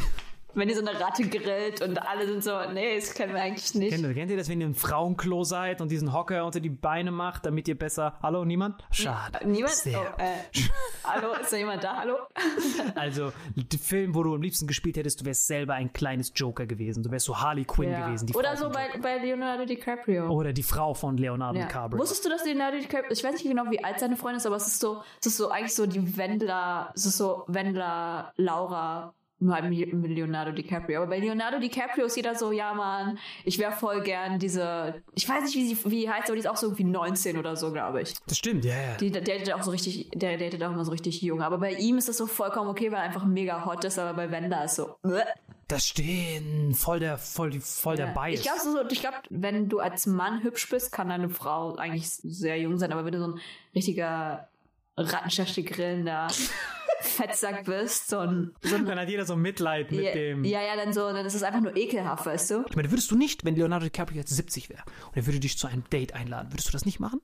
wenn 0.53 0.67
die 0.67 0.73
so 0.73 0.81
eine 0.85 0.99
Ratte 0.99 1.27
grillt 1.27 1.81
und 1.81 1.97
alle 1.97 2.25
sind 2.27 2.43
so, 2.43 2.51
nee, 2.73 2.95
das 2.95 3.13
kennen 3.13 3.33
wir 3.33 3.41
eigentlich 3.41 3.73
nicht. 3.75 3.91
Kennt, 3.91 4.03
ihr- 4.03 4.13
kennt 4.13 4.31
ihr 4.31 4.37
das, 4.37 4.49
wenn 4.49 4.59
ihr 4.61 4.67
im 4.67 4.75
Frauenklo 4.75 5.43
seid 5.43 5.81
und 5.81 5.89
diesen 5.91 6.13
Hocker 6.13 6.45
unter 6.45 6.59
die 6.59 6.69
Beine 6.69 7.11
macht, 7.11 7.45
damit 7.45 7.67
ihr 7.67 7.77
besser. 7.77 8.17
Hallo, 8.21 8.45
niemand? 8.45 8.83
Schade. 8.91 9.39
Niemand? 9.47 9.73
Sehr. 9.73 9.99
Oh, 9.99 10.21
äh, 10.21 10.61
hallo, 11.03 11.33
ist 11.41 11.51
da 11.53 11.57
jemand 11.57 11.83
da? 11.83 11.97
Hallo? 11.97 12.15
Also, 12.95 13.31
der 13.55 13.79
Film, 13.79 14.13
wo 14.15 14.23
du 14.23 14.35
am 14.35 14.41
liebsten 14.41 14.67
gespielt 14.67 14.97
hättest, 14.97 15.21
du 15.21 15.25
wärst 15.25 15.47
selber 15.47 15.73
ein 15.75 15.93
kleines 15.93 16.31
Joker 16.35 16.65
gewesen. 16.65 17.03
Du 17.03 17.11
wärst 17.11 17.25
so 17.25 17.39
Harley 17.39 17.63
Quinn 17.65 17.91
Ja. 17.91 18.05
gewesen. 18.07 18.29
Oder 18.35 18.55
Frau 18.57 18.65
so 18.67 18.69
bei, 18.69 18.89
bei 19.01 19.17
Leonardo 19.17 19.65
DiCaprio. 19.65 20.27
Oder 20.29 20.53
die 20.53 20.63
Frau 20.63 20.93
von 20.93 21.17
Leonardo 21.17 21.59
Ja. 21.59 21.65
DiCaprio. 21.67 21.99
Wusstest 22.01 22.25
du, 22.25 22.29
dass 22.29 22.43
Leonardo 22.45 22.77
DiCaprio, 22.77 23.11
ich 23.11 23.23
weiß 23.23 23.33
nicht 23.33 23.43
genau, 23.43 23.63
wie 23.69 23.83
alt 23.83 23.99
seine 23.99 24.17
Freundin 24.17 24.37
ist, 24.37 24.45
aber 24.45 24.57
es 24.57 24.67
ist 24.67 24.79
so, 24.79 25.01
es 25.19 25.27
ist 25.27 25.37
so 25.37 25.49
eigentlich 25.49 25.75
so 25.75 25.85
die 25.85 26.17
Wendler, 26.17 26.91
es 26.95 27.05
ist 27.05 27.17
so 27.17 27.43
Wendler, 27.47 28.33
Laura, 28.37 29.13
nur 29.41 29.55
halt 29.55 29.69
mit 29.69 30.11
Leonardo 30.11 30.51
DiCaprio. 30.51 31.01
Aber 31.01 31.09
bei 31.09 31.19
Leonardo 31.19 31.59
DiCaprio 31.59 32.05
ist 32.05 32.15
jeder 32.15 32.35
so, 32.35 32.51
ja 32.51 32.73
Mann, 32.73 33.17
ich 33.43 33.57
wäre 33.57 33.71
voll 33.71 34.01
gern 34.01 34.39
diese, 34.39 35.01
ich 35.15 35.27
weiß 35.27 35.43
nicht, 35.43 35.55
wie 35.55 35.73
sie 35.73 35.91
wie 35.91 36.09
heißt, 36.09 36.25
aber 36.25 36.35
die 36.35 36.41
ist 36.41 36.47
auch 36.47 36.57
so 36.57 36.67
irgendwie 36.67 36.83
19 36.85 37.37
oder 37.37 37.55
so, 37.55 37.71
glaube 37.71 38.01
ich. 38.01 38.13
Das 38.27 38.37
stimmt, 38.37 38.65
ja, 38.65 38.73
ja. 38.73 38.97
Die 38.97 39.11
der 39.11 39.21
datet 39.21 39.53
auch 39.53 39.63
so 39.63 39.71
richtig, 39.71 40.09
der 40.13 40.37
datet 40.37 40.63
auch 40.63 40.71
immer 40.71 40.85
so 40.85 40.91
richtig 40.91 41.21
jung. 41.21 41.41
Aber 41.41 41.57
bei 41.57 41.73
ihm 41.73 41.97
ist 41.97 42.07
das 42.07 42.17
so 42.17 42.27
vollkommen 42.27 42.69
okay, 42.69 42.91
weil 42.91 42.99
er 42.99 43.03
einfach 43.03 43.25
mega 43.25 43.65
hot 43.65 43.83
ist, 43.83 43.97
aber 43.97 44.13
bei 44.13 44.31
Wendler 44.31 44.65
ist 44.65 44.75
so, 44.75 44.95
bleh. 45.01 45.23
Das 45.67 45.87
stimmt. 45.87 46.75
Voll 46.75 46.99
der, 46.99 47.17
voll, 47.17 47.53
voll 47.61 47.95
der 47.95 48.07
Bias. 48.07 48.39
Ich 48.39 48.41
glaube, 48.41 48.59
so, 48.59 48.89
ich 48.89 48.99
glaub, 48.99 49.13
wenn 49.29 49.69
du 49.69 49.79
als 49.79 50.05
Mann 50.05 50.43
hübsch 50.43 50.69
bist, 50.69 50.91
kann 50.91 51.07
deine 51.07 51.29
Frau 51.29 51.75
eigentlich 51.75 52.09
sehr 52.09 52.59
jung 52.59 52.77
sein, 52.77 52.91
aber 52.91 53.05
wenn 53.05 53.13
du 53.13 53.19
so 53.19 53.27
ein 53.27 53.39
richtiger 53.73 54.49
rattenschächte 54.97 55.63
grillender 55.63 56.27
Fettsack 57.01 57.65
bist, 57.65 58.09
so 58.09 58.19
ein, 58.19 58.53
so 58.61 58.75
ein 58.75 58.85
Dann 58.85 58.99
hat 58.99 59.09
jeder 59.09 59.25
so 59.25 59.35
Mitleid 59.35 59.91
mit 59.91 60.03
ja, 60.03 60.11
dem. 60.13 60.43
ja, 60.43 60.61
ja, 60.61 60.75
dann 60.75 60.93
so, 60.93 61.01
dann 61.11 61.25
ist 61.25 61.33
es 61.33 61.43
einfach 61.43 61.61
nur 61.61 61.75
ekelhaft, 61.75 62.25
weißt 62.25 62.51
du? 62.51 62.65
Ich 62.69 62.75
meine, 62.75 62.91
würdest 62.91 63.09
du 63.11 63.17
nicht, 63.17 63.43
wenn 63.43 63.55
Leonardo 63.55 63.85
DiCaprio 63.85 64.19
jetzt 64.19 64.35
70 64.35 64.69
wäre 64.69 64.83
und 65.07 65.17
er 65.17 65.25
würde 65.25 65.39
dich 65.39 65.57
zu 65.57 65.67
einem 65.67 65.83
Date 65.89 66.13
einladen, 66.13 66.51
würdest 66.51 66.67
du 66.67 66.71
das 66.71 66.85
nicht 66.85 66.99
machen? 66.99 67.21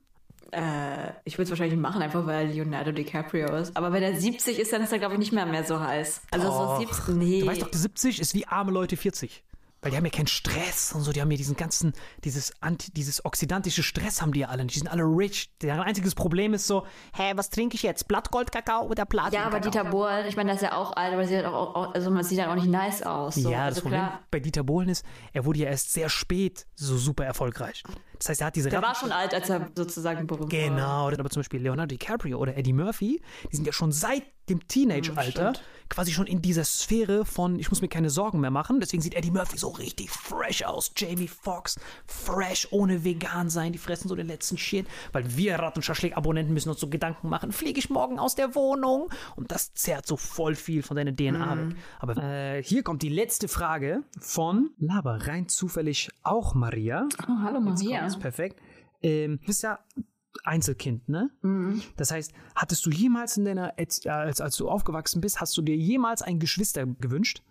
Äh, 0.50 1.12
ich 1.24 1.34
würde 1.34 1.44
es 1.44 1.50
wahrscheinlich 1.50 1.78
machen, 1.78 2.00
einfach 2.00 2.26
weil 2.26 2.48
Leonardo 2.48 2.90
DiCaprio 2.90 3.54
ist. 3.56 3.76
Aber 3.76 3.92
wenn 3.92 4.02
er 4.02 4.18
70 4.18 4.58
ist, 4.58 4.72
dann 4.72 4.82
ist 4.82 4.92
er, 4.92 4.98
glaube 4.98 5.14
ich, 5.14 5.18
nicht 5.20 5.32
mehr 5.32 5.44
mehr 5.44 5.64
so 5.64 5.78
heiß. 5.78 6.22
Also 6.30 6.46
so 6.46 6.52
Och, 6.52 6.78
70, 6.78 7.14
nee. 7.16 7.40
Du 7.40 7.46
weißt 7.46 7.62
doch, 7.62 7.70
die 7.70 7.78
70 7.78 8.20
ist 8.20 8.34
wie 8.34 8.46
arme 8.46 8.72
Leute 8.72 8.96
40. 8.96 9.44
Weil 9.80 9.92
die 9.92 9.96
haben 9.96 10.04
ja 10.04 10.10
keinen 10.10 10.26
Stress 10.26 10.92
und 10.92 11.02
so, 11.02 11.12
die 11.12 11.20
haben 11.20 11.30
ja 11.30 11.36
diesen 11.36 11.56
ganzen, 11.56 11.92
dieses 12.24 12.52
anti, 12.60 12.90
dieses 12.92 13.24
oxidantische 13.24 13.84
Stress 13.84 14.20
haben 14.20 14.32
die 14.32 14.40
ja 14.40 14.48
alle 14.48 14.64
nicht. 14.64 14.74
Die 14.74 14.80
sind 14.80 14.88
alle 14.88 15.04
rich. 15.04 15.50
Deren 15.62 15.80
einziges 15.80 16.16
Problem 16.16 16.52
ist 16.52 16.66
so, 16.66 16.84
hä, 17.14 17.32
was 17.36 17.50
trinke 17.50 17.76
ich 17.76 17.82
jetzt? 17.84 18.08
Blattgoldkakao 18.08 18.86
oder 18.86 19.04
Platin? 19.04 19.34
ja, 19.34 19.46
aber 19.46 19.60
Dieter 19.60 19.84
Bohlen, 19.84 20.26
ich 20.26 20.36
meine, 20.36 20.48
der 20.48 20.56
ist 20.56 20.62
ja 20.62 20.76
auch 20.76 20.96
alt, 20.96 21.12
aber 21.12 21.26
sieht 21.26 21.44
auch, 21.44 21.74
auch 21.74 21.94
also 21.94 22.10
man 22.10 22.24
sieht 22.24 22.40
halt 22.40 22.50
auch 22.50 22.56
nicht 22.56 22.66
nice 22.66 23.02
aus. 23.02 23.36
So. 23.36 23.50
Ja, 23.50 23.66
das 23.66 23.76
also 23.76 23.82
Problem 23.82 24.00
klar, 24.00 24.20
bei 24.30 24.40
Dieter 24.40 24.64
Bohlen 24.64 24.88
ist, 24.88 25.04
er 25.32 25.44
wurde 25.44 25.60
ja 25.60 25.68
erst 25.68 25.92
sehr 25.92 26.08
spät 26.08 26.66
so 26.74 26.96
super 26.96 27.24
erfolgreich. 27.24 27.84
Das 28.18 28.28
heißt, 28.28 28.40
er 28.40 28.46
hat 28.48 28.56
diese 28.56 28.68
der 28.70 28.82
war 28.82 28.90
Ratten- 28.90 29.00
schon 29.00 29.12
alt, 29.12 29.34
als 29.34 29.48
er 29.48 29.68
sozusagen 29.74 30.26
berühmt 30.26 30.52
war. 30.52 30.58
Genau, 30.58 31.08
aber 31.08 31.30
zum 31.30 31.40
Beispiel 31.40 31.60
Leonardo 31.62 31.88
DiCaprio 31.94 32.38
oder 32.38 32.56
Eddie 32.56 32.72
Murphy, 32.72 33.20
die 33.50 33.56
sind 33.56 33.66
ja 33.66 33.72
schon 33.72 33.92
seit 33.92 34.22
dem 34.48 34.66
Teenage-Alter 34.66 35.52
quasi 35.90 36.12
schon 36.12 36.26
in 36.26 36.40
dieser 36.42 36.64
Sphäre 36.64 37.24
von, 37.26 37.58
ich 37.58 37.70
muss 37.70 37.82
mir 37.82 37.88
keine 37.88 38.08
Sorgen 38.10 38.40
mehr 38.40 38.50
machen. 38.50 38.80
Deswegen 38.80 39.02
sieht 39.02 39.14
Eddie 39.14 39.30
Murphy 39.30 39.58
so 39.58 39.68
richtig 39.68 40.10
fresh 40.10 40.62
aus. 40.64 40.90
Jamie 40.96 41.28
Foxx, 41.28 41.76
fresh, 42.06 42.68
ohne 42.70 43.04
vegan 43.04 43.48
sein. 43.50 43.72
Die 43.72 43.78
fressen 43.78 44.08
so 44.08 44.14
den 44.14 44.26
letzten 44.26 44.56
Shit. 44.58 44.86
Weil 45.12 45.36
wir 45.36 45.56
Rattenschaschlik-Abonnenten 45.58 46.52
müssen 46.54 46.68
uns 46.70 46.80
so 46.80 46.88
Gedanken 46.88 47.28
machen, 47.28 47.52
fliege 47.52 47.78
ich 47.78 47.90
morgen 47.90 48.18
aus 48.18 48.34
der 48.34 48.54
Wohnung? 48.54 49.10
Und 49.36 49.50
das 49.52 49.72
zerrt 49.74 50.06
so 50.06 50.16
voll 50.16 50.54
viel 50.54 50.82
von 50.82 50.96
deiner 50.96 51.14
DNA 51.14 51.56
weg. 51.68 51.76
Aber 52.00 52.16
äh, 52.22 52.62
hier 52.62 52.82
kommt 52.82 53.02
die 53.02 53.08
letzte 53.10 53.48
Frage 53.48 54.02
von 54.18 54.70
Laber, 54.78 55.26
rein 55.26 55.48
zufällig 55.48 56.10
auch 56.22 56.54
Maria. 56.54 57.06
Oh, 57.28 57.32
hallo 57.42 57.60
Maria. 57.60 58.07
Kommt's, 58.12 58.22
perfekt. 58.22 58.60
Ähm, 59.02 59.38
du 59.40 59.46
bist 59.46 59.62
ja 59.62 59.78
Einzelkind, 60.44 61.08
ne? 61.08 61.30
Mhm. 61.42 61.82
Das 61.96 62.10
heißt, 62.10 62.32
hattest 62.54 62.84
du 62.86 62.90
jemals 62.90 63.36
in 63.36 63.44
deiner, 63.44 63.74
als, 63.76 64.06
als, 64.06 64.56
du 64.56 64.68
aufgewachsen 64.68 65.20
bist, 65.20 65.40
hast 65.40 65.56
du 65.56 65.62
dir 65.62 65.76
jemals 65.76 66.22
ein 66.22 66.38
Geschwister 66.38 66.86
gewünscht? 66.86 67.42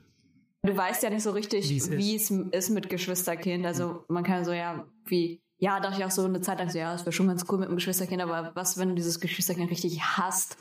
Du 0.64 0.76
weißt 0.76 1.04
ja 1.04 1.10
nicht 1.10 1.24
so 1.24 1.32
richtig, 1.32 1.70
Wie 1.70 2.16
es 2.16 2.30
es 2.30 2.66
ist 2.66 2.70
mit 2.70 2.90
Geschwisterkind. 2.90 3.66
Also 3.66 4.04
man 4.10 4.24
kann 4.24 4.44
so, 4.44 4.52
ja, 4.52 4.86
wie, 5.06 5.42
ja, 5.60 5.80
dachte 5.80 6.00
ich 6.00 6.06
auch 6.06 6.12
so 6.12 6.26
eine 6.26 6.42
Zeit 6.42 6.60
lang 6.60 6.70
so, 6.70 6.78
ja, 6.78 6.92
das 6.92 7.02
wäre 7.02 7.14
schon 7.14 7.28
ganz 7.28 7.46
cool 7.50 7.58
mit 7.58 7.68
einem 7.68 7.78
Geschwisterkind, 7.78 8.22
aber 8.22 8.52
was, 8.56 8.78
wenn 8.78 8.90
du 8.90 8.96
dieses 8.96 9.20
Geschwisterkind 9.20 9.72
richtig 9.72 10.02
hast? 10.02 10.58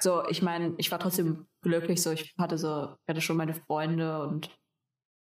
So, 0.00 0.26
ich 0.28 0.42
meine, 0.42 0.74
ich 0.78 0.90
war 0.90 0.98
trotzdem 0.98 1.46
glücklich, 1.62 2.02
so, 2.02 2.10
ich 2.10 2.34
hatte 2.38 2.58
so, 2.58 2.96
ich 3.04 3.08
hatte 3.08 3.20
schon 3.20 3.36
meine 3.36 3.54
Freunde 3.54 4.26
und 4.26 4.50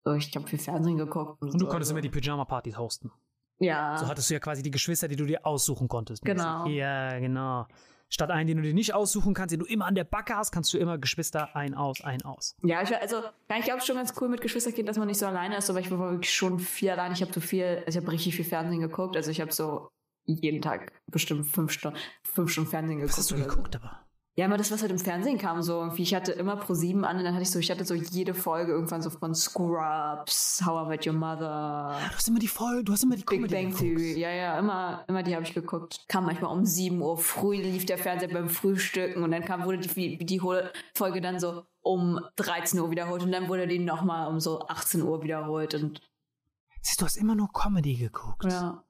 so, 0.05 0.13
ich 0.13 0.35
habe 0.37 0.47
viel 0.47 0.59
Fernsehen 0.59 0.99
geguckt. 0.99 1.41
Und 1.41 1.55
du 1.55 1.59
so, 1.59 1.67
konntest 1.67 1.89
so. 1.89 1.95
immer 1.95 2.03
die 2.03 2.11
Pyjama-Partys 2.11 2.79
hosten. 2.79 3.11
Ja. 3.59 3.97
So 3.99 4.07
hattest 4.07 4.29
du 4.31 4.35
ja 4.35 4.41
quasi 4.41 4.63
die 4.63 4.71
Geschwister, 4.71 5.09
die 5.09 5.17
du 5.17 5.25
dir 5.27 5.47
aussuchen 5.47 5.89
konntest. 5.89 6.25
Genau. 6.25 6.67
Ja, 6.67 7.19
genau. 7.19 7.67
Statt 8.09 8.31
einen, 8.31 8.47
den 8.47 8.59
du 8.59 8.63
dir 8.63 8.75
nicht 8.75 8.95
aussuchen 8.95 9.35
kannst, 9.35 9.53
den 9.53 9.59
du 9.61 9.67
immer 9.67 9.87
an 9.87 9.95
der 9.97 10.05
Backe 10.05 10.37
hast, 10.37 10.53
kannst 10.53 10.73
du 10.73 10.79
immer 10.79 10.97
Geschwister 10.97 11.57
ein, 11.57 11.75
aus, 11.75 12.01
ein, 12.05 12.23
aus. 12.23 12.55
Ja, 12.63 12.81
ich, 12.83 12.91
war- 12.91 13.01
also, 13.01 13.17
ja, 13.17 13.57
ich 13.59 13.65
glaube 13.65 13.81
schon 13.81 13.97
ganz 13.97 14.15
cool 14.21 14.29
mit 14.29 14.41
Geschwisterkind, 14.41 14.89
dass 14.89 14.97
man 14.97 15.09
nicht 15.09 15.19
so 15.19 15.27
alleine 15.27 15.57
ist, 15.57 15.69
aber 15.71 15.81
ich 15.81 15.91
war 15.91 15.99
wirklich 15.99 16.33
schon 16.33 16.61
viel 16.61 16.91
allein. 16.91 17.11
Ich 17.13 17.21
habe 17.21 17.33
so 17.33 17.41
viel, 17.41 17.83
also 17.85 17.99
ich 17.99 18.05
habe 18.05 18.13
richtig 18.13 18.37
viel 18.37 18.45
Fernsehen 18.45 18.81
geguckt. 18.81 19.17
Also 19.17 19.31
ich 19.33 19.41
habe 19.41 19.53
so 19.53 19.89
jeden 20.25 20.63
Tag 20.63 20.93
bestimmt 21.11 21.47
fünf 21.47 21.73
Stunden, 21.73 21.99
fünf 22.23 22.51
Stunden 22.53 22.71
Fernsehen 22.71 22.99
geguckt. 22.99 23.13
Was 23.15 23.19
hast 23.19 23.31
du 23.33 23.37
so. 23.39 23.43
geguckt, 23.45 23.75
aber? 23.75 24.06
Ja, 24.39 24.45
immer 24.45 24.59
das, 24.59 24.71
was 24.71 24.83
halt 24.83 24.93
im 24.93 24.99
Fernsehen 24.99 25.39
kam, 25.39 25.63
so 25.63 25.81
irgendwie. 25.81 26.03
Ich 26.03 26.15
hatte 26.15 26.33
immer 26.33 26.57
Pro 26.57 26.75
7 26.75 27.07
an 27.07 27.17
und 27.17 27.25
dann 27.25 27.33
hatte 27.33 27.43
ich 27.43 27.51
so, 27.51 27.59
ich 27.59 27.71
hatte 27.71 27.87
so 27.87 27.95
jede 27.95 28.35
Folge 28.35 28.73
irgendwann 28.73 29.01
so 29.01 29.09
von 29.09 29.35
Scrubs, 29.35 30.63
How 30.65 30.85
I 30.85 30.89
Met 30.91 31.07
Your 31.07 31.15
Mother, 31.15 31.97
Du 32.11 32.15
hast 32.15 32.29
immer 32.29 32.39
die 32.39 32.49
Voll, 32.49 32.85
du 32.85 32.93
hast 32.93 33.03
immer 33.03 33.17
die 33.17 33.25
Big 33.25 33.41
Comedy 33.41 33.55
Bang. 33.55 33.75
Theory. 33.75 34.19
Ja, 34.19 34.31
ja, 34.31 34.59
immer, 34.59 35.05
immer 35.09 35.23
die 35.23 35.35
habe 35.35 35.45
ich 35.45 35.55
geguckt. 35.55 36.05
Kam 36.09 36.27
manchmal 36.27 36.53
um 36.53 36.67
7 36.67 37.01
Uhr 37.01 37.17
früh, 37.17 37.57
lief 37.57 37.87
der 37.87 37.97
Fernseher 37.97 38.29
beim 38.29 38.51
Frühstücken 38.51 39.23
und 39.23 39.31
dann 39.31 39.43
kam, 39.43 39.65
wurde 39.65 39.79
die, 39.79 40.19
die 40.19 40.41
Folge 40.95 41.23
dann 41.23 41.41
so 41.41 41.65
um 41.81 42.21
13 42.37 42.79
Uhr 42.79 42.91
wiederholt 42.91 43.23
und 43.23 43.33
dann 43.33 43.49
wurde 43.49 43.67
die 43.67 43.79
nochmal 43.79 44.29
um 44.29 44.39
so 44.39 44.61
18 44.69 45.01
Uhr 45.01 45.23
wiederholt 45.23 45.75
und 45.75 46.03
Siehst 46.83 47.01
du, 47.01 47.05
hast 47.07 47.17
immer 47.17 47.35
nur 47.35 47.51
Comedy 47.53 47.95
geguckt. 47.95 48.45
ja. 48.45 48.85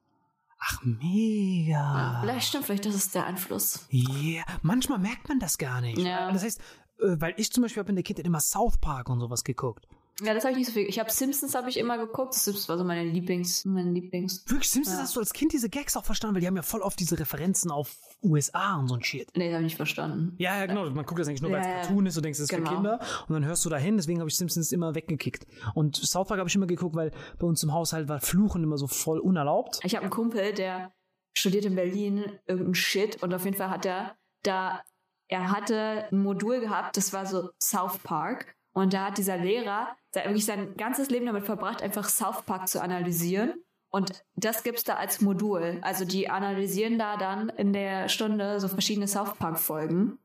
Ach, 0.59 0.81
mega. 0.83 2.19
Vielleicht 2.21 2.47
stimmt, 2.47 2.65
vielleicht 2.65 2.85
das 2.85 2.95
ist 2.95 3.15
der 3.15 3.25
Einfluss. 3.25 3.85
Ja, 3.89 4.43
manchmal 4.61 4.99
merkt 4.99 5.29
man 5.29 5.39
das 5.39 5.57
gar 5.57 5.81
nicht. 5.81 5.99
Ja. 5.99 6.31
Das 6.31 6.43
heißt, 6.43 6.59
äh, 6.99 7.15
weil 7.19 7.33
ich 7.37 7.51
zum 7.51 7.63
Beispiel 7.63 7.81
habe 7.81 7.89
in 7.89 7.95
der 7.95 8.03
Kindheit 8.03 8.25
immer 8.25 8.39
South 8.39 8.77
Park 8.79 9.09
und 9.09 9.19
sowas 9.19 9.43
geguckt. 9.43 9.87
Ja, 10.23 10.33
das 10.33 10.43
habe 10.43 10.53
ich 10.53 10.57
nicht 10.57 10.67
so 10.67 10.73
viel. 10.73 10.87
Ich 10.87 10.97
habe 10.97 11.11
Simpsons 11.11 11.53
habe 11.53 11.69
ich 11.69 11.77
immer 11.77 11.97
geguckt. 11.97 12.33
Simpsons 12.33 12.67
war 12.69 12.77
so 12.77 12.83
meine 12.83 13.03
Lieblings, 13.03 13.65
mein 13.65 13.93
Lieblings. 13.93 14.43
Wirklich, 14.47 14.69
Simpsons 14.69 14.97
Ja. 14.97 15.03
hast 15.03 15.15
du 15.15 15.19
als 15.19 15.31
Kind 15.31 15.53
diese 15.53 15.69
Gags 15.69 15.95
auch 15.95 16.05
verstanden, 16.05 16.35
weil 16.35 16.41
die 16.41 16.47
haben 16.47 16.55
ja 16.55 16.63
voll 16.63 16.81
oft 16.81 16.99
diese 16.99 17.19
Referenzen 17.19 17.69
auf 17.69 17.95
USA 18.23 18.77
und 18.79 18.87
so 18.87 18.95
ein 18.95 19.03
Shit. 19.03 19.29
Nee, 19.35 19.45
das 19.49 19.53
habe 19.53 19.61
ich 19.63 19.71
nicht 19.73 19.75
verstanden. 19.75 20.33
Ja, 20.39 20.57
ja, 20.57 20.65
genau. 20.65 20.89
Man 20.89 21.05
guckt 21.05 21.19
das 21.19 21.27
eigentlich 21.27 21.43
nur, 21.43 21.51
weil 21.51 21.61
es 21.61 21.67
ja. 21.67 21.73
Cartoon 21.81 22.05
ist 22.07 22.17
und 22.17 22.23
denkst, 22.23 22.39
es 22.39 22.43
ist 22.43 22.49
Genau. 22.49 22.67
für 22.69 22.75
Kinder. 22.75 22.99
Und 23.27 23.33
dann 23.33 23.45
hörst 23.45 23.63
du 23.63 23.69
dahin, 23.69 23.97
deswegen 23.97 24.19
habe 24.19 24.29
ich 24.29 24.35
Simpsons 24.37 24.71
immer 24.71 24.95
weggekickt. 24.95 25.45
Und 25.75 25.95
South 25.97 26.27
Park 26.27 26.39
habe 26.39 26.49
ich 26.49 26.55
immer 26.55 26.65
geguckt, 26.67 26.95
weil 26.95 27.11
bei 27.37 27.45
uns 27.45 27.61
im 27.61 27.71
Haushalt 27.71 28.07
war 28.07 28.19
Fluchen 28.19 28.63
immer 28.63 28.77
so 28.79 28.87
voll 28.87 29.19
unerlaubt. 29.19 29.79
Ich 29.83 29.93
habe 29.93 30.01
einen 30.03 30.11
Kumpel, 30.11 30.51
der 30.53 30.91
studiert 31.37 31.65
in 31.65 31.75
Berlin 31.75 32.25
irgendeinen 32.47 32.73
Shit 32.73 33.21
und 33.21 33.31
auf 33.35 33.45
jeden 33.45 33.55
Fall 33.55 33.69
hat 33.69 33.85
er 33.85 34.15
da, 34.41 34.81
er 35.27 35.51
hatte 35.51 36.07
ein 36.11 36.23
Modul 36.23 36.59
gehabt, 36.59 36.97
das 36.97 37.13
war 37.13 37.27
so 37.27 37.51
South 37.61 37.99
Park. 37.99 38.55
Und 38.73 38.93
da 38.93 39.05
hat 39.07 39.17
dieser 39.17 39.37
Lehrer 39.37 39.95
se- 40.17 40.25
wirklich 40.25 40.45
sein 40.45 40.75
ganzes 40.77 41.09
Leben 41.09 41.25
damit 41.25 41.45
verbracht, 41.45 41.81
einfach 41.81 42.07
South 42.09 42.43
Park 42.45 42.67
zu 42.67 42.81
analysieren. 42.81 43.53
Und 43.89 44.23
das 44.35 44.63
gibt's 44.63 44.83
da 44.83 44.95
als 44.95 45.21
Modul. 45.21 45.79
Also 45.81 46.05
die 46.05 46.29
analysieren 46.29 46.99
da 46.99 47.17
dann 47.17 47.49
in 47.49 47.73
der 47.73 48.09
Stunde 48.09 48.59
so 48.59 48.67
verschiedene 48.67 49.07
South 49.07 49.35
Park 49.35 49.59
Folgen. 49.59 50.19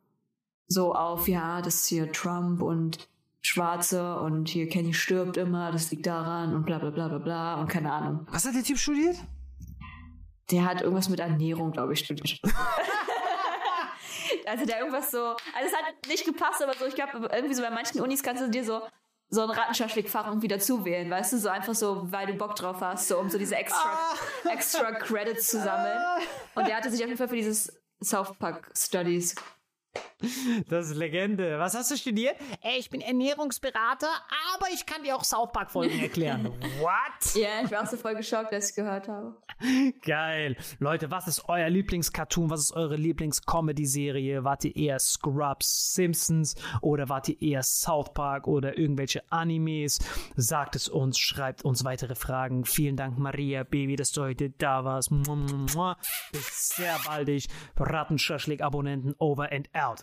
So 0.69 0.95
auf, 0.95 1.29
ja, 1.29 1.63
das 1.63 1.77
ist 1.77 1.87
hier 1.87 2.11
Trump 2.13 2.63
und 2.63 3.09
Schwarze 3.41 4.19
und 4.21 4.49
hier 4.49 4.69
Kenny 4.69 4.95
stirbt 4.95 5.37
immer, 5.37 5.73
das 5.73 5.91
liegt 5.91 6.07
daran 6.07 6.55
und 6.55 6.65
bla 6.65 6.79
bla 6.79 6.91
bla 6.91 7.09
bla 7.09 7.19
bla 7.19 7.61
und 7.61 7.69
keine 7.69 7.93
Ahnung. 7.93 8.27
Was 8.31 8.47
hat 8.47 8.55
der 8.55 8.63
Typ 8.63 8.79
studiert? 8.79 9.17
Der 10.51 10.65
hat 10.65 10.81
irgendwas 10.83 11.09
mit 11.09 11.21
Ernährung, 11.21 11.73
glaube 11.73 11.93
ich, 11.93 12.01
studiert. 12.01 12.41
also 14.47 14.67
der 14.67 14.79
irgendwas 14.81 15.11
so, 15.11 15.25
also 15.25 15.67
es 15.67 15.73
hat 15.73 15.85
nicht 16.09 16.25
gepasst, 16.25 16.63
aber 16.63 16.75
so, 16.75 16.87
ich 16.87 16.95
glaube, 16.95 17.29
irgendwie 17.33 17.55
so 17.55 17.63
bei 17.63 17.71
manchen 17.71 18.01
Unis 18.01 18.23
kannst 18.23 18.43
du 18.43 18.51
dir 18.51 18.65
so 18.65 18.81
so 19.35 19.43
ein 19.43 19.51
Rattenschaschlik-Fach 19.51 20.27
irgendwie 20.27 20.49
dazu 20.49 20.85
wählen, 20.85 21.11
weißt 21.11 21.33
du? 21.33 21.39
So 21.39 21.49
einfach 21.49 21.75
so, 21.75 22.13
weil 22.13 22.27
du 22.27 22.35
Bock 22.35 22.55
drauf 22.55 22.83
hast, 22.83 23.09
so 23.09 23.19
um 23.19 23.31
so 23.31 23.39
diese 23.39 23.57
extra, 23.57 24.15
extra 24.53 24.93
Credits 24.93 25.49
zu 25.49 25.59
sammeln. 25.59 25.99
Und 26.55 26.69
der 26.69 26.77
hatte 26.77 26.91
sich 26.91 27.01
auf 27.01 27.07
jeden 27.07 27.17
Fall 27.17 27.29
für 27.29 27.37
dieses 27.37 27.73
South 28.03 28.37
Park 28.39 28.71
Studies 28.77 29.35
Das 30.69 30.87
ist 30.91 30.97
Legende. 30.97 31.59
Was 31.59 31.75
hast 31.75 31.91
du 31.91 31.97
studiert? 31.97 32.37
Ey, 32.63 32.79
ich 32.79 32.91
bin 32.91 33.01
Ernährungsberater, 33.01 34.09
aber 34.55 34.67
ich 34.73 34.87
kann 34.87 35.03
dir 35.03 35.17
auch 35.17 35.25
South 35.25 35.53
Park-Folgen 35.53 36.01
erklären. 36.01 36.47
What? 36.81 37.35
Ja, 37.35 37.63
ich 37.65 37.71
war 37.71 37.83
auch 37.83 37.87
so 37.87 37.97
voll 37.97 38.15
geschockt, 38.15 38.53
als 38.53 38.71
ich 38.71 38.77
gehört 38.77 39.09
habe. 39.09 39.37
Geil. 40.03 40.57
Leute, 40.79 41.11
was 41.11 41.29
ist 41.29 41.49
euer 41.49 41.69
Lieblingscartoon? 41.69 42.51
Was 42.51 42.61
ist 42.61 42.73
eure 42.73 42.97
Lieblings-Comedy-Serie? 42.97 44.45
Wart 44.45 44.65
ihr 44.65 44.75
eher 44.77 44.99
Scrubs, 44.99 45.95
Simpsons 45.95 46.57
oder 46.81 47.09
wart 47.09 47.29
ihr 47.29 47.41
eher 47.41 47.63
South 47.63 48.13
Park 48.15 48.47
oder 48.47 48.77
irgendwelche 48.79 49.23
Animes? 49.31 49.99
Sagt 50.37 50.77
es 50.77 50.89
uns, 50.89 51.19
schreibt 51.19 51.65
uns 51.65 51.85
weitere 51.85 52.15
Fragen. 52.15 52.65
Vielen 52.65 52.97
Dank, 52.97 53.19
Maria, 53.19 53.65
Baby, 53.65 53.97
dass 53.97 54.13
du 54.13 54.23
heute 54.23 54.51
da 54.51 54.85
warst. 54.85 55.11
Bis 56.33 56.69
sehr 56.71 56.99
baldig. 57.07 57.49
Rattenschaschlik-Abonnenten 57.77 59.15
over 59.19 59.51
and 59.53 59.69
out. 59.75 60.03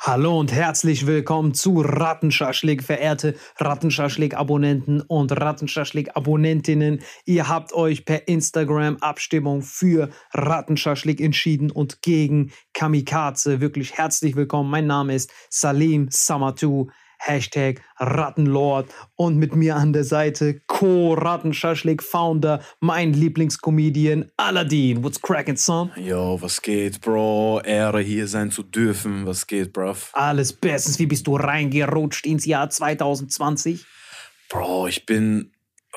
Hallo 0.00 0.38
und 0.38 0.52
herzlich 0.52 1.06
willkommen 1.06 1.52
zu 1.52 1.80
Rattenschaschlik, 1.80 2.82
verehrte 2.82 3.34
Rattenschaschlik-Abonnenten 3.58 5.00
und 5.00 5.32
Rattenschaschlik-Abonnentinnen. 5.32 7.00
Ihr 7.24 7.48
habt 7.48 7.72
euch 7.72 8.04
per 8.04 8.28
Instagram-Abstimmung 8.28 9.62
für 9.62 10.10
Rattenschaschlik 10.32 11.20
entschieden 11.20 11.70
und 11.70 12.02
gegen 12.02 12.52
Kamikaze. 12.72 13.60
Wirklich 13.60 13.94
herzlich 13.98 14.36
willkommen. 14.36 14.70
Mein 14.70 14.86
Name 14.86 15.14
ist 15.14 15.32
Salim 15.50 16.08
Samatu. 16.10 16.88
Hashtag 17.18 17.82
Rattenlord 17.98 18.88
und 19.16 19.36
mit 19.36 19.54
mir 19.54 19.76
an 19.76 19.92
der 19.92 20.04
Seite 20.04 20.60
Co-Rattenschaschlik-Founder, 20.66 22.60
mein 22.80 23.12
Lieblingscomedian 23.12 24.30
Aladdin. 24.36 25.02
What's 25.02 25.20
cracking, 25.20 25.56
son? 25.56 25.90
Yo, 25.96 26.40
was 26.40 26.60
geht, 26.62 27.00
Bro? 27.00 27.62
Ehre, 27.64 28.00
hier 28.00 28.28
sein 28.28 28.50
zu 28.50 28.62
dürfen. 28.62 29.26
Was 29.26 29.46
geht, 29.46 29.72
bruv? 29.72 30.10
Alles 30.12 30.52
bestens. 30.52 30.98
Wie 30.98 31.06
bist 31.06 31.26
du 31.26 31.36
reingerutscht 31.36 32.26
ins 32.26 32.44
Jahr 32.44 32.70
2020? 32.70 33.84
Bro, 34.48 34.88
ich 34.88 35.06
bin 35.06 35.52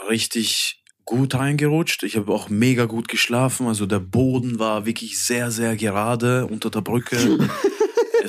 richtig 0.09 0.84
gut 1.05 1.34
reingerutscht. 1.36 2.03
Ich 2.03 2.15
habe 2.17 2.32
auch 2.32 2.49
mega 2.49 2.86
gut 2.86 3.07
geschlafen. 3.07 3.67
Also 3.67 3.86
der 3.86 3.99
Boden 3.99 4.59
war 4.59 4.86
wirklich 4.86 5.24
sehr, 5.24 5.49
sehr 5.51 5.76
gerade 5.76 6.45
unter 6.45 6.70
der 6.70 6.82
Brücke. 6.82 7.17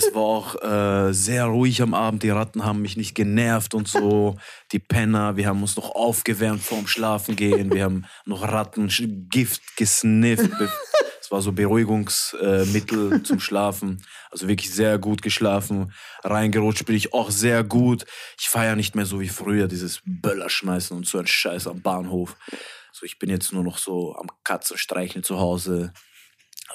es 0.00 0.14
war 0.14 0.22
auch 0.22 0.62
äh, 0.62 1.12
sehr 1.12 1.44
ruhig 1.44 1.82
am 1.82 1.92
Abend. 1.92 2.22
Die 2.22 2.30
Ratten 2.30 2.64
haben 2.64 2.80
mich 2.80 2.96
nicht 2.96 3.14
genervt 3.14 3.74
und 3.74 3.86
so. 3.86 4.36
Die 4.72 4.78
Penner, 4.78 5.36
wir 5.36 5.46
haben 5.46 5.60
uns 5.60 5.76
noch 5.76 5.94
aufgewärmt 5.94 6.62
vorm 6.62 6.86
Schlafen 6.86 7.36
gehen. 7.36 7.72
Wir 7.72 7.84
haben 7.84 8.06
noch 8.24 8.42
Rattengift 8.42 9.76
gesnifft. 9.76 10.50
Es 11.20 11.30
war 11.30 11.42
so 11.42 11.52
Beruhigungsmittel 11.52 13.12
äh, 13.12 13.22
zum 13.22 13.40
Schlafen. 13.40 14.02
Also 14.30 14.48
wirklich 14.48 14.74
sehr 14.74 14.98
gut 14.98 15.20
geschlafen. 15.20 15.92
Reingerutscht 16.24 16.86
bin 16.86 16.96
ich 16.96 17.12
auch 17.12 17.30
sehr 17.30 17.62
gut. 17.62 18.06
Ich 18.38 18.48
feiere 18.48 18.76
nicht 18.76 18.96
mehr 18.96 19.06
so 19.06 19.20
wie 19.20 19.28
früher 19.28 19.68
dieses 19.68 20.00
Böllerschmeißen 20.04 20.96
und 20.96 21.06
so 21.06 21.18
ein 21.18 21.26
Scheiß 21.26 21.66
am 21.66 21.82
Bahnhof. 21.82 22.36
So, 22.92 23.04
ich 23.04 23.18
bin 23.18 23.30
jetzt 23.30 23.52
nur 23.52 23.62
noch 23.62 23.78
so 23.78 24.16
am 24.16 24.28
Katzenstreicheln 24.44 25.22
zu 25.22 25.38
Hause. 25.38 25.92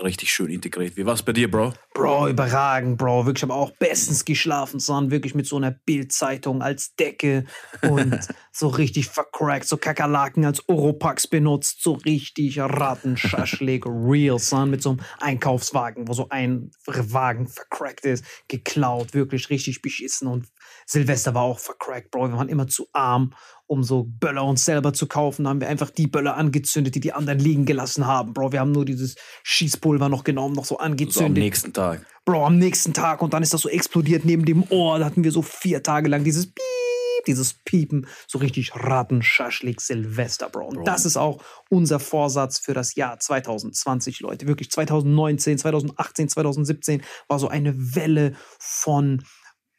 Richtig 0.03 0.33
schön 0.33 0.49
integriert. 0.49 0.97
Wie 0.97 1.05
war's 1.05 1.23
bei 1.23 1.31
dir, 1.31 1.49
Bro? 1.49 1.73
Bro, 1.93 2.27
überragend, 2.27 2.97
Bro. 2.97 3.25
Wirklich, 3.25 3.43
aber 3.43 3.55
auch 3.55 3.71
bestens 3.71 4.25
geschlafen, 4.25 4.79
sondern 4.79 5.09
wirklich 5.09 5.35
mit 5.35 5.47
so 5.47 5.55
einer 5.55 5.71
Bildzeitung 5.71 6.61
als 6.61 6.95
Decke 6.95 7.45
und 7.81 8.19
so 8.51 8.67
richtig 8.67 9.07
vercrackt, 9.07 9.65
so 9.65 9.77
Kakerlaken 9.77 10.43
als 10.43 10.67
Oropax 10.67 11.27
benutzt, 11.27 11.81
so 11.81 11.93
richtig 11.93 12.59
Rattenschaschlik, 12.59 13.85
real, 13.87 14.37
son, 14.37 14.69
mit 14.69 14.81
so 14.81 14.91
einem 14.91 14.99
Einkaufswagen, 15.19 16.09
wo 16.09 16.13
so 16.13 16.27
ein 16.29 16.71
Wagen 16.85 17.47
vercrackt 17.47 18.03
ist, 18.03 18.25
geklaut, 18.49 19.13
wirklich 19.13 19.49
richtig 19.49 19.81
beschissen 19.81 20.27
und 20.27 20.47
Silvester 20.85 21.33
war 21.33 21.43
auch 21.43 21.59
vercrackt, 21.59 22.11
Bro. 22.11 22.29
Wir 22.29 22.37
waren 22.37 22.49
immer 22.49 22.67
zu 22.67 22.87
arm, 22.91 23.33
um 23.67 23.83
so 23.83 24.03
Böller 24.03 24.43
uns 24.45 24.65
selber 24.65 24.93
zu 24.93 25.07
kaufen. 25.07 25.47
Haben 25.47 25.61
wir 25.61 25.67
einfach 25.69 25.89
die 25.89 26.07
Böller 26.07 26.37
angezündet, 26.37 26.95
die 26.95 26.99
die 26.99 27.13
anderen 27.13 27.39
liegen 27.39 27.65
gelassen 27.65 28.05
haben, 28.05 28.33
Bro. 28.33 28.51
Wir 28.51 28.59
haben 28.59 28.71
nur 28.71 28.85
dieses 28.85 29.15
Schießpulver 29.43 30.09
noch 30.09 30.23
genommen, 30.23 30.55
noch 30.55 30.65
so 30.65 30.75
So 30.75 30.79
am 30.79 30.91
angezündet. 30.91 31.43
nächsten 31.43 31.73
Tag. 31.73 32.05
Bro, 32.25 32.45
am 32.45 32.57
nächsten 32.57 32.93
Tag 32.93 33.21
und 33.21 33.33
dann 33.33 33.43
ist 33.43 33.53
das 33.53 33.61
so 33.61 33.69
explodiert 33.69 34.25
neben 34.25 34.45
dem 34.45 34.63
Ohr. 34.69 34.99
Da 34.99 35.05
hatten 35.05 35.23
wir 35.23 35.31
so 35.31 35.41
vier 35.41 35.83
Tage 35.83 36.09
lang 36.09 36.23
dieses 36.23 36.47
Piep, 36.47 37.25
dieses 37.27 37.53
Piepen, 37.53 38.07
so 38.27 38.37
richtig 38.39 38.75
Rattenschaschlik 38.75 39.81
Silvester, 39.81 40.49
Bro. 40.49 40.67
Und 40.67 40.75
Bro. 40.77 40.83
das 40.83 41.05
ist 41.05 41.17
auch 41.17 41.41
unser 41.69 41.99
Vorsatz 41.99 42.59
für 42.59 42.73
das 42.73 42.95
Jahr 42.95 43.19
2020, 43.19 44.19
Leute. 44.21 44.47
Wirklich 44.47 44.71
2019, 44.71 45.57
2018, 45.57 46.29
2017 46.29 47.03
war 47.27 47.39
so 47.39 47.47
eine 47.47 47.95
Welle 47.95 48.33
von 48.59 49.23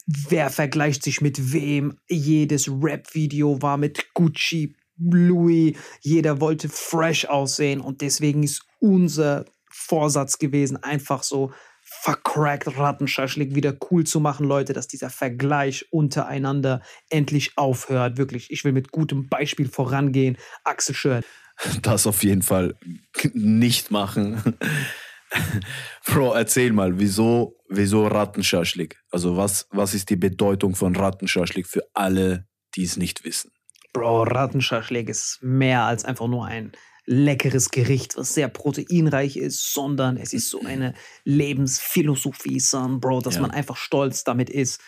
wer 0.07 0.51
vergleicht 0.51 1.03
sich 1.03 1.21
mit 1.21 1.53
wem. 1.53 1.99
Jedes 2.09 2.69
Rap-Video 2.69 3.61
war 3.61 3.77
mit 3.77 4.15
Gucci, 4.15 4.75
Louis. 4.99 5.77
Jeder 6.01 6.41
wollte 6.41 6.69
fresh 6.69 7.27
aussehen 7.27 7.81
und 7.81 8.01
deswegen 8.01 8.43
ist 8.43 8.65
unser 8.81 9.45
Vorsatz 9.71 10.39
gewesen, 10.39 10.83
einfach 10.83 11.23
so 11.23 11.53
vercrackt 11.89 12.79
Rattenschaschlik 12.79 13.55
wieder 13.55 13.77
cool 13.91 14.05
zu 14.05 14.19
machen, 14.19 14.47
Leute, 14.47 14.73
dass 14.73 14.89
dieser 14.89 15.11
Vergleich 15.11 15.87
untereinander 15.93 16.83
endlich 17.11 17.53
aufhört. 17.57 18.17
Wirklich, 18.17 18.51
ich 18.51 18.65
will 18.65 18.73
mit 18.73 18.91
gutem 18.91 19.29
Beispiel 19.29 19.69
vorangehen. 19.69 20.37
Axel 20.65 20.95
Schön. 20.95 21.23
Das 21.83 22.07
auf 22.07 22.25
jeden 22.25 22.43
Fall 22.43 22.75
nicht 23.33 23.91
machen. 23.91 24.57
Bro, 26.07 26.35
erzähl 26.35 26.73
mal, 26.73 26.99
wieso, 26.99 27.57
wieso 27.69 28.07
Rattenschaschlik? 28.07 28.99
Also 29.11 29.37
was, 29.37 29.67
was 29.71 29.95
ist 29.95 30.11
die 30.11 30.17
Bedeutung 30.17 30.75
von 30.75 30.95
Rattenschaschlik 30.97 31.67
für 31.67 31.83
alle, 31.95 32.47
die 32.75 32.85
es 32.85 32.97
nicht 32.97 33.25
wissen? 33.25 33.51
Bro, 33.93 34.25
Rattenschaschlik 34.25 35.09
ist 35.09 35.39
mehr 35.43 35.83
als 35.83 36.05
einfach 36.05 36.29
nur 36.29 36.47
ein 36.47 36.73
leckeres 37.07 37.71
Gericht, 37.71 38.17
was 38.17 38.35
sehr 38.35 38.49
proteinreich 38.49 39.37
ist, 39.37 39.73
sondern 39.73 40.17
es 40.17 40.33
ist 40.33 40.51
so 40.51 40.61
eine 40.65 40.93
Lebensphilosophie, 41.25 42.61
son, 42.61 43.01
Bro, 43.01 43.21
dass 43.21 43.37
Ja. 43.37 43.43
man 43.43 43.51
einfach 43.53 43.77
stolz 43.77 44.25
damit 44.25 44.51
ist, 44.51 44.81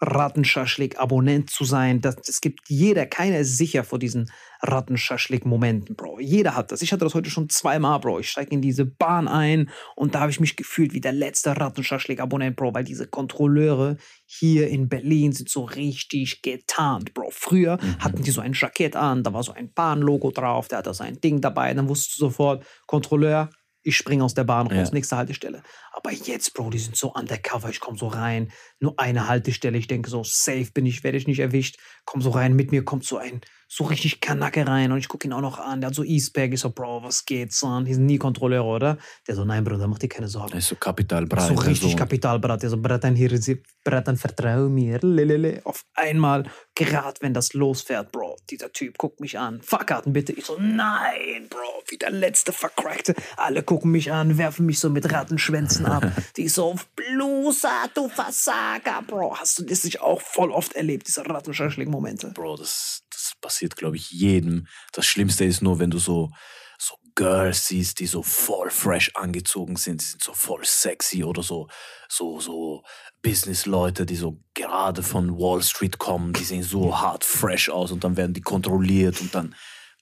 Rattenschaschlik-Abonnent 0.00 1.50
zu 1.50 1.64
sein. 1.64 2.00
Das, 2.00 2.16
das 2.16 2.40
gibt 2.40 2.68
jeder, 2.68 3.06
keiner 3.06 3.38
ist 3.38 3.56
sicher 3.56 3.84
vor 3.84 3.98
diesen 3.98 4.30
Rattenschaschlik-Momenten, 4.62 5.96
Bro. 5.96 6.20
Jeder 6.20 6.54
hat 6.54 6.72
das. 6.72 6.82
Ich 6.82 6.92
hatte 6.92 7.04
das 7.04 7.14
heute 7.14 7.30
schon 7.30 7.48
zweimal, 7.48 8.00
Bro. 8.00 8.20
Ich 8.20 8.30
steige 8.30 8.50
in 8.52 8.62
diese 8.62 8.84
Bahn 8.84 9.28
ein 9.28 9.70
und 9.96 10.14
da 10.14 10.20
habe 10.20 10.30
ich 10.30 10.40
mich 10.40 10.56
gefühlt 10.56 10.92
wie 10.92 11.00
der 11.00 11.12
letzte 11.12 11.56
Rattenschaschlik-Abonnent, 11.56 12.56
Bro, 12.56 12.74
weil 12.74 12.84
diese 12.84 13.06
Kontrolleure 13.06 13.96
hier 14.26 14.68
in 14.68 14.88
Berlin 14.88 15.32
sind 15.32 15.48
so 15.48 15.64
richtig 15.64 16.42
getarnt, 16.42 17.14
Bro. 17.14 17.30
Früher 17.30 17.78
hatten 17.98 18.22
die 18.22 18.30
so 18.30 18.40
ein 18.40 18.52
Jackett 18.54 18.96
an, 18.96 19.22
da 19.22 19.32
war 19.32 19.42
so 19.42 19.52
ein 19.52 19.72
Bahnlogo 19.72 20.30
drauf, 20.30 20.68
der 20.68 20.78
hatte 20.78 20.94
so 20.94 21.04
ein 21.04 21.20
Ding 21.20 21.40
dabei, 21.40 21.72
dann 21.74 21.88
wusstest 21.88 22.18
du 22.18 22.26
sofort, 22.26 22.64
Kontrolleur, 22.86 23.50
ich 23.82 23.96
springe 23.96 24.24
aus 24.24 24.34
der 24.34 24.44
Bahn 24.44 24.66
raus, 24.66 24.88
Ja. 24.88 24.94
nächste 24.94 25.16
Haltestelle. 25.16 25.62
Aber 25.92 26.12
jetzt, 26.12 26.54
Bro, 26.54 26.70
die 26.70 26.78
sind 26.78 26.96
so 26.96 27.12
undercover, 27.12 27.70
ich 27.70 27.80
komme 27.80 27.98
so 27.98 28.08
rein, 28.08 28.52
nur 28.78 28.98
eine 28.98 29.28
Haltestelle, 29.28 29.78
ich 29.78 29.86
denke 29.86 30.10
so, 30.10 30.22
safe 30.24 30.70
bin 30.72 30.86
ich, 30.86 31.02
werde 31.04 31.18
ich 31.18 31.26
nicht 31.26 31.40
erwischt, 31.40 31.78
komm 32.04 32.20
so 32.22 32.30
rein, 32.30 32.54
mit 32.54 32.70
mir 32.72 32.84
kommt 32.84 33.04
so 33.04 33.16
ein, 33.16 33.40
so 33.72 33.84
richtig 33.84 34.20
Kanacke 34.20 34.66
rein 34.66 34.90
und 34.90 34.98
ich 34.98 35.06
gucke 35.06 35.28
ihn 35.28 35.32
auch 35.32 35.40
noch 35.40 35.60
an, 35.60 35.80
der 35.80 35.88
hat 35.88 35.94
so 35.94 36.02
E-Spag, 36.02 36.52
ich 36.52 36.58
so, 36.58 36.70
Bro, 36.70 37.04
was 37.04 37.24
geht, 37.24 37.52
son, 37.52 37.84
die 37.84 37.94
sind 37.94 38.04
nie 38.04 38.18
Kontrolleure, 38.18 38.64
oder? 38.64 38.98
Der 39.28 39.36
so, 39.36 39.44
nein, 39.44 39.62
Bruder, 39.62 39.86
mach 39.86 39.98
dir 39.98 40.08
keine 40.08 40.26
Sorgen. 40.26 40.50
Das 40.50 40.64
ist 40.64 40.70
so 40.70 40.74
kapitalbreit. 40.74 41.46
So 41.46 41.54
richtig 41.54 41.96
Kapitalbrat. 41.96 42.64
Der 42.64 42.70
so, 42.70 42.76
Bratan, 42.76 43.14
hier 43.14 43.30
ist 43.30 43.48
Bratan, 43.84 44.16
vertrau 44.16 44.68
mir. 44.68 44.98
Lelele. 45.00 45.60
Auf 45.62 45.84
einmal, 45.94 46.50
gerade 46.74 47.20
wenn 47.20 47.32
das 47.32 47.52
losfährt, 47.52 48.10
Bro, 48.10 48.38
dieser 48.50 48.72
Typ 48.72 48.98
guckt 48.98 49.20
mich 49.20 49.38
an. 49.38 49.62
Fahrkarten 49.62 50.12
bitte. 50.12 50.32
Ich 50.32 50.46
so, 50.46 50.56
nein, 50.58 51.46
Bro, 51.48 51.84
wie 51.86 51.96
der 51.96 52.10
letzte 52.10 52.52
Vercrackte. 52.52 53.14
Alle 53.36 53.62
gucken 53.62 53.92
mich 53.92 54.10
an, 54.10 54.36
werfen 54.36 54.66
mich 54.66 54.80
so 54.80 54.90
mit 54.90 55.12
Rattenschwänzen 55.12 55.86
ab. 55.86 56.10
Die 56.36 56.48
so, 56.48 56.74
Blusa, 56.96 57.86
du 57.94 58.08
Versager, 58.08 59.00
Bro. 59.06 59.36
Hast 59.38 59.60
du 59.60 59.62
das 59.62 59.84
nicht 59.84 60.00
auch 60.00 60.20
voll 60.20 60.50
oft 60.50 60.72
erlebt, 60.72 61.06
diese 61.06 61.24
Rattenschaschlik-Momente? 61.24 62.32
Bro, 62.34 62.56
das, 62.56 63.04
das 63.10 63.19
passiert, 63.40 63.76
glaube 63.76 63.96
ich, 63.96 64.10
jedem. 64.10 64.66
Das 64.92 65.06
Schlimmste 65.06 65.44
ist 65.44 65.62
nur, 65.62 65.78
wenn 65.78 65.90
du 65.90 65.98
so, 65.98 66.30
so 66.78 66.94
Girls 67.14 67.66
siehst, 67.66 68.00
die 68.00 68.06
so 68.06 68.22
voll 68.22 68.70
fresh 68.70 69.10
angezogen 69.14 69.76
sind, 69.76 70.00
die 70.00 70.06
sind 70.06 70.22
so 70.22 70.32
voll 70.32 70.64
sexy 70.64 71.24
oder 71.24 71.42
so, 71.42 71.68
so, 72.08 72.40
so 72.40 72.82
Business-Leute, 73.22 74.06
die 74.06 74.16
so 74.16 74.40
gerade 74.54 75.02
von 75.02 75.36
Wall 75.38 75.62
Street 75.62 75.98
kommen, 75.98 76.32
die 76.32 76.44
sehen 76.44 76.62
so 76.62 76.98
hart 76.98 77.24
fresh 77.24 77.68
aus 77.68 77.92
und 77.92 78.04
dann 78.04 78.16
werden 78.16 78.34
die 78.34 78.40
kontrolliert 78.40 79.20
und 79.20 79.34
dann 79.34 79.54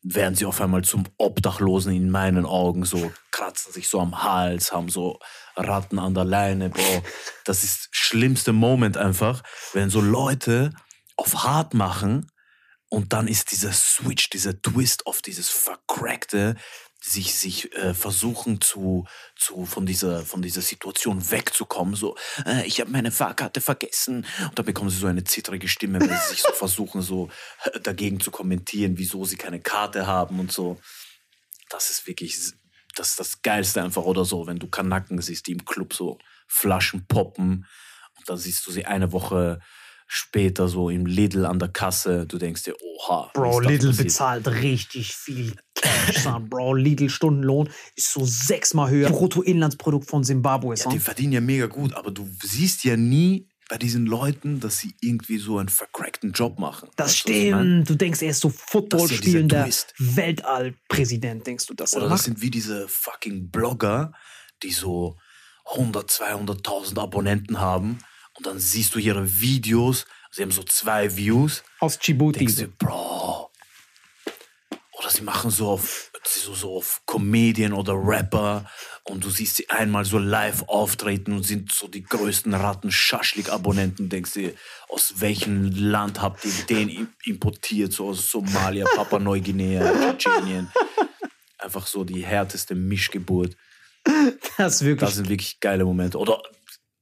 werden 0.03 0.35
sie 0.35 0.47
auf 0.47 0.61
einmal 0.61 0.85
zum 0.85 1.05
Obdachlosen 1.17 1.93
in 1.93 2.11
meinen 2.11 2.47
Augen, 2.47 2.85
so 2.85 3.11
kratzen 3.31 3.73
sich 3.73 3.89
so 3.89 4.01
am 4.01 4.23
Hals, 4.23 4.73
haben 4.73 4.89
so 4.89 5.19
Ratten 5.57 5.99
an 5.99 6.15
der 6.15 6.25
Leine, 6.25 6.71
Bro. 6.71 7.03
Das 7.45 7.65
ist 7.65 7.89
schlimmste 7.91 8.53
Moment 8.53 8.97
einfach, 8.97 9.43
wenn 9.73 9.91
so 9.91 10.01
Leute 10.01 10.73
auf 11.17 11.43
hart 11.43 11.75
machen 11.75 12.31
und 12.89 13.13
dann 13.13 13.29
ist 13.29 13.51
dieser 13.53 13.73
Switch, 13.73 14.31
dieser 14.31 14.61
Twist 14.61 15.07
auf 15.07 15.21
dieses 15.21 15.49
vercrackte, 15.51 16.57
sich 17.01 17.35
sich 17.35 17.73
äh, 17.77 17.95
versuchen 17.95 18.61
zu 18.61 19.07
zu 19.37 19.67
von 19.67 19.87
dieser 19.87 20.25
von 20.25 20.43
dieser 20.43 20.63
Situation 20.63 21.31
wegzukommen. 21.31 21.95
So 21.95 22.17
äh, 22.45 22.67
ich 22.67 22.81
habe 22.81 22.91
meine 22.91 23.13
Fahrkarte 23.13 23.61
vergessen. 23.61 24.27
Und 24.43 24.59
dann 24.59 24.67
bekommen 24.67 24.91
sie 24.91 24.97
so 24.99 25.07
eine 25.07 25.25
zittrige 25.25 25.69
Stimme 25.69 26.01
weil 26.01 26.09
sie 26.09 26.31
sich 26.31 26.43
so 26.43 26.53
versuchen 26.55 27.03
so 27.03 27.29
äh, 27.65 27.79
dagegen 27.81 28.21
zu 28.21 28.31
kommentieren 28.31 28.99
wieso 28.99 29.25
sie 29.25 29.37
keine 29.37 29.61
Karte 29.61 30.07
haben 30.07 30.41
und 30.41 30.51
so. 30.51 30.81
Das 31.69 31.91
ist 31.91 32.07
wirklich 32.07 32.37
das 32.97 33.11
ist 33.11 33.21
das 33.21 33.43
geilste 33.43 33.83
einfach 33.83 34.03
oder 34.03 34.25
so 34.25 34.47
wenn 34.49 34.59
du 34.59 34.67
Kanaken 34.69 35.21
siehst 35.21 35.47
die 35.47 35.53
im 35.53 35.65
Club 35.65 35.95
so 35.95 36.19
Flaschen 36.49 37.07
poppen. 37.07 37.67
Und 38.17 38.29
dann 38.29 38.39
siehst 38.39 38.67
du 38.67 38.73
sie 38.73 38.87
eine 38.87 39.13
Woche 39.13 39.61
später 40.11 40.69
so 40.69 40.89
im 40.91 41.05
Lidl 41.07 41.45
an 41.45 41.59
der 41.59 41.69
Kasse 41.69 42.27
du 42.27 42.39
denkst 42.39 42.63
dir 42.65 42.75
oha 42.83 43.31
Bro, 43.35 43.61
das 43.61 43.71
Lidl 43.71 43.87
passiert? 43.89 44.07
bezahlt 44.09 44.49
richtig 44.49 45.15
viel 45.15 45.55
Cash, 45.75 46.23
son, 46.25 46.49
Bro. 46.49 46.75
Lidl 46.75 47.09
Stundenlohn 47.11 47.69
ist 47.95 48.11
so 48.13 48.25
sechsmal 48.25 48.91
höher. 48.91 49.11
Bruttoinlandsprodukt 49.11 50.09
von 50.09 50.25
Zimbabwe, 50.25 50.71
Ja, 50.71 50.77
son. 50.85 50.93
die 50.93 50.99
verdienen 50.99 51.33
ja 51.35 51.41
mega 51.41 51.67
gut, 51.67 51.93
aber 51.95 52.11
du 52.11 52.29
siehst 52.43 52.83
ja 52.85 52.97
nie 52.97 53.47
bei 53.69 53.77
diesen 53.77 54.07
Leuten, 54.07 54.61
dass 54.61 54.79
sie 54.79 54.95
irgendwie 55.03 55.37
so 55.37 55.59
einen 55.59 55.69
vercrackten 55.69 56.33
Job 56.33 56.59
machen. 56.59 56.89
Das 56.97 57.09
Weißt 57.09 57.29
ich 57.29 57.51
mein? 57.53 57.61
stimmt. 57.85 57.91
Du 57.91 57.95
denkst, 57.97 58.23
er 58.23 58.31
ist 58.31 58.41
so 58.41 58.49
Football 58.49 59.09
Das 59.09 59.11
ist 59.13 59.25
ja. 59.99 60.17
Weltallpräsident, 60.17 61.47
denkst 61.47 61.67
du, 61.67 61.75
dass 61.75 61.93
er 61.93 61.99
Oder 61.99 62.09
das 62.09 62.21
macht? 62.21 62.25
sind 62.25 62.41
wie 62.41 62.51
diese 62.51 62.89
fucking 62.89 63.51
Blogger, 63.51 64.13
die 64.63 64.71
so 64.71 65.17
100, 65.77 66.11
200.000 66.11 66.99
Abonnenten 66.99 67.61
haben 67.61 67.99
und 68.39 68.47
dann 68.47 68.59
siehst 68.59 68.95
du 68.95 68.99
ihre 68.99 69.41
Videos, 69.41 70.07
sie 70.31 70.43
haben 70.43 70.51
so 70.53 70.63
zwei 70.63 71.15
Views, 71.17 71.63
Aus 71.81 71.99
Djibouti. 71.99 72.39
denkst 72.39 72.57
du, 72.57 72.69
Bro. 72.69 73.51
Oder 74.99 75.11
sie 75.11 75.23
machen 75.23 75.51
so 75.51 75.69
auf, 75.71 76.11
so, 76.25 76.55
so 76.55 76.77
auf 76.77 77.03
Comedian 77.07 77.73
oder 77.73 77.95
Rapper 77.95 78.69
und 79.05 79.23
du 79.25 79.31
siehst 79.31 79.57
sie 79.57 79.71
einmal 79.71 80.05
so 80.05 80.19
live 80.19 80.65
auftreten 80.69 81.33
und 81.33 81.45
sind 81.45 81.73
so 81.73 81.87
die 81.87 82.03
größten 82.03 82.53
Ratten-Schaschlik-Abonnenten. 82.53 84.09
Denkst 84.09 84.33
du, 84.35 84.55
aus 84.89 85.21
welchem 85.21 85.71
Land 85.71 86.21
habt 86.21 86.45
ihr 86.45 86.51
den 86.69 86.89
im- 86.89 87.09
importiert? 87.25 87.93
So 87.93 88.09
aus 88.09 88.29
Somalia, 88.31 88.87
Papua-Neuguinea, 88.97 90.17
Tschetschenien. 90.17 90.71
Einfach 91.59 91.87
so 91.87 92.03
die 92.05 92.25
härteste 92.27 92.75
Mischgeburt. 92.75 93.57
Das 94.57 94.77
ist 94.77 94.85
wirklich 94.85 95.09
Das 95.09 95.15
sind 95.17 95.29
wirklich 95.29 95.61
geile 95.61 95.85
Momente. 95.85 96.19
Oder 96.19 96.43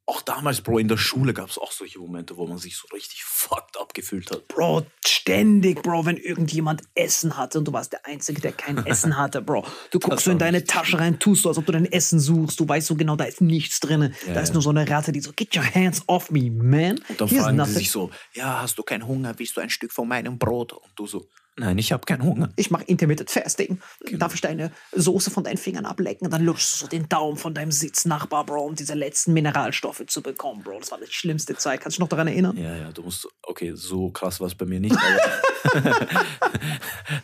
auch 0.07 0.23
damals, 0.23 0.61
Bro, 0.61 0.79
in 0.79 0.89
der 0.89 0.97
Schule 0.97 1.35
gab 1.35 1.51
es 1.51 1.59
auch 1.59 1.73
solche 1.73 1.99
Momente, 1.99 2.37
wo 2.37 2.47
man 2.47 2.59
sich 2.59 2.77
so 2.77 2.87
richtig 2.93 3.25
fucked 3.25 3.77
up 3.79 3.93
gefühlt 3.93 4.31
hat. 4.31 4.47
Bro, 4.47 4.87
ständig, 5.05 5.83
Bro, 5.83 6.07
wenn 6.07 6.17
irgendjemand 6.17 6.83
Essen 6.95 7.37
hatte 7.37 7.59
und 7.59 7.67
du 7.67 7.73
warst 7.73 7.93
der 7.93 8.07
Einzige, 8.07 8.41
der 8.41 8.53
kein 8.53 8.79
Essen 8.87 9.17
hatte, 9.17 9.43
Bro. 9.43 9.65
Du 9.91 9.99
guckst 9.99 10.25
so 10.25 10.31
in 10.31 10.39
deine 10.39 10.65
Tasche 10.65 11.01
rein, 11.01 11.19
tust 11.19 11.43
so, 11.43 11.49
als 11.49 11.59
ob 11.59 11.67
du 11.67 11.73
dein 11.73 11.91
Essen 11.91 12.21
suchst. 12.21 12.61
Du 12.61 12.69
weißt 12.69 12.87
so 12.87 12.95
genau, 12.95 13.17
da 13.17 13.25
ist 13.25 13.41
nichts 13.41 13.81
drin. 13.81 14.15
da 14.33 14.41
ist 14.41 14.49
ja. 14.49 14.53
nur 14.55 14.63
so 14.63 14.71
eine 14.71 14.89
Ratte, 14.89 15.11
die 15.11 15.21
so, 15.21 15.33
get 15.35 15.57
your 15.57 15.65
hands 15.75 16.03
off 16.07 16.31
me, 16.31 16.51
man. 16.51 16.99
Und 17.09 17.21
dann 17.21 17.29
Here's 17.29 17.43
fragen 17.43 17.65
sie 17.65 17.73
sich 17.73 17.91
so, 17.91 18.11
ja, 18.35 18.63
hast 18.63 18.79
du 18.79 18.85
keinen 18.85 19.09
Hunger? 19.09 19.35
Willst 19.39 19.57
du 19.57 19.61
ein 19.61 19.71
Stück 19.71 19.93
von 19.93 20.07
meinem 20.07 20.39
Brot? 20.39 20.73
Und 20.73 20.93
du 20.95 21.09
so, 21.09 21.27
nein, 21.57 21.79
ich 21.79 21.93
habe 21.93 22.05
keinen 22.05 22.23
Hunger. 22.23 22.51
ich 22.57 22.71
mache 22.71 22.85
Intermittent 22.85 23.31
Fasting. 23.31 23.81
Genau. 24.05 24.19
Darf 24.19 24.35
ich 24.35 24.41
deine 24.41 24.73
Soße 24.93 25.31
von 25.31 25.45
deinen 25.45 25.57
Fingern 25.57 25.87
ablecken? 25.87 26.27
Und 26.27 26.33
dann 26.33 26.45
lutschst 26.45 26.75
du 26.75 26.85
so 26.85 26.89
den 26.89 27.09
Daumen 27.09 27.37
von 27.37 27.55
deinem 27.55 27.73
Sitznachbar, 27.73 28.45
Bro, 28.45 28.65
um 28.65 28.75
diese 28.75 28.95
letzten 28.95 29.33
Mineralstoffe 29.33 30.05
zu 30.07 30.23
bekommen, 30.23 30.63
Bro. 30.63 30.81
Das 30.81 30.91
war 30.91 30.99
die 30.99 31.11
schlimmste 31.11 31.57
Zeit. 31.57 31.81
Kannst 31.81 31.97
du 31.97 32.01
dich 32.01 32.05
noch 32.05 32.09
daran 32.09 32.29
erinnern? 32.29 32.57
Ja, 32.57 32.75
ja, 32.75 32.93
du 32.93 33.03
musst, 33.03 33.29
okay, 33.43 33.73
so 33.75 34.11
krass 34.11 34.41
war 34.41 34.47
es 34.47 34.55
bei 34.55 34.67
mir 34.67 34.81
nicht, 34.81 34.97
aber 34.97 35.91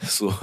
so, 0.07 0.35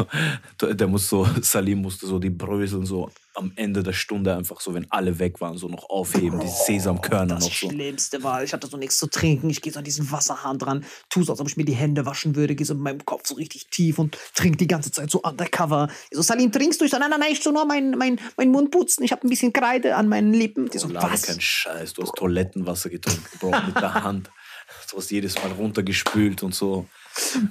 der 0.61 0.87
muss 0.87 1.09
so, 1.09 1.27
Salim 1.41 1.81
musste 1.81 2.07
so 2.07 2.19
die 2.19 2.29
Bröseln 2.29 2.85
so 2.85 3.09
am 3.35 3.51
Ende 3.55 3.83
der 3.83 3.93
Stunde 3.93 4.35
einfach 4.35 4.59
so, 4.59 4.73
wenn 4.73 4.89
alle 4.91 5.19
weg 5.19 5.39
waren, 5.39 5.57
so 5.57 5.67
noch 5.67 5.89
aufheben, 5.89 6.39
die 6.39 6.47
Sesamkörner 6.47 7.35
Das 7.35 7.45
noch 7.45 7.53
so. 7.53 7.69
Schlimmste 7.69 8.23
war, 8.23 8.43
ich 8.43 8.53
hatte 8.53 8.67
so 8.67 8.75
nichts 8.77 8.97
zu 8.97 9.07
trinken. 9.07 9.49
Ich 9.49 9.61
gehe 9.61 9.71
so 9.71 9.79
an 9.79 9.85
diesen 9.85 10.11
Wasserhahn 10.11 10.57
dran, 10.57 10.83
tu 11.09 11.23
so, 11.23 11.31
als 11.31 11.39
ob 11.39 11.47
ich 11.47 11.55
mir 11.55 11.63
die 11.65 11.73
Hände 11.75 12.05
waschen 12.05 12.35
würde, 12.35 12.55
gehe 12.55 12.65
so 12.65 12.73
mit 12.73 12.83
meinem 12.83 13.05
Kopf 13.05 13.27
so 13.27 13.35
richtig 13.35 13.67
tief 13.69 13.99
und 13.99 14.17
trink 14.35 14.57
die 14.57 14.67
ganze 14.67 14.91
Zeit 14.91 15.09
so 15.11 15.21
undercover. 15.21 15.89
Ich 16.09 16.17
so, 16.17 16.21
Salim, 16.23 16.51
trinkst 16.51 16.81
du? 16.81 16.85
Ich 16.85 16.91
so, 16.91 16.97
nein, 16.97 17.09
nein, 17.11 17.19
nein, 17.19 17.31
ich 17.31 17.41
so 17.41 17.51
nur 17.51 17.65
meinen 17.65 17.97
mein, 17.97 18.19
mein 18.37 18.49
Mund 18.51 18.71
putzen. 18.71 19.03
Ich 19.03 19.11
habe 19.11 19.25
ein 19.25 19.29
bisschen 19.29 19.53
Kreide 19.53 19.95
an 19.95 20.07
meinen 20.09 20.33
Lippen. 20.33 20.69
Die 20.69 20.77
so, 20.77 20.87
Oh, 20.87 20.93
was? 20.95 21.21
kein 21.21 21.39
Scheiß, 21.39 21.93
du 21.93 22.01
hast 22.03 22.15
Toilettenwasser 22.15 22.89
getrunken, 22.89 23.37
Bro, 23.39 23.51
mit 23.67 23.75
der 23.75 23.93
Hand. 24.03 24.31
Du 24.91 24.97
hast 24.97 25.11
jedes 25.11 25.35
Mal 25.35 25.51
runtergespült 25.51 26.41
und 26.43 26.53
so. 26.55 26.87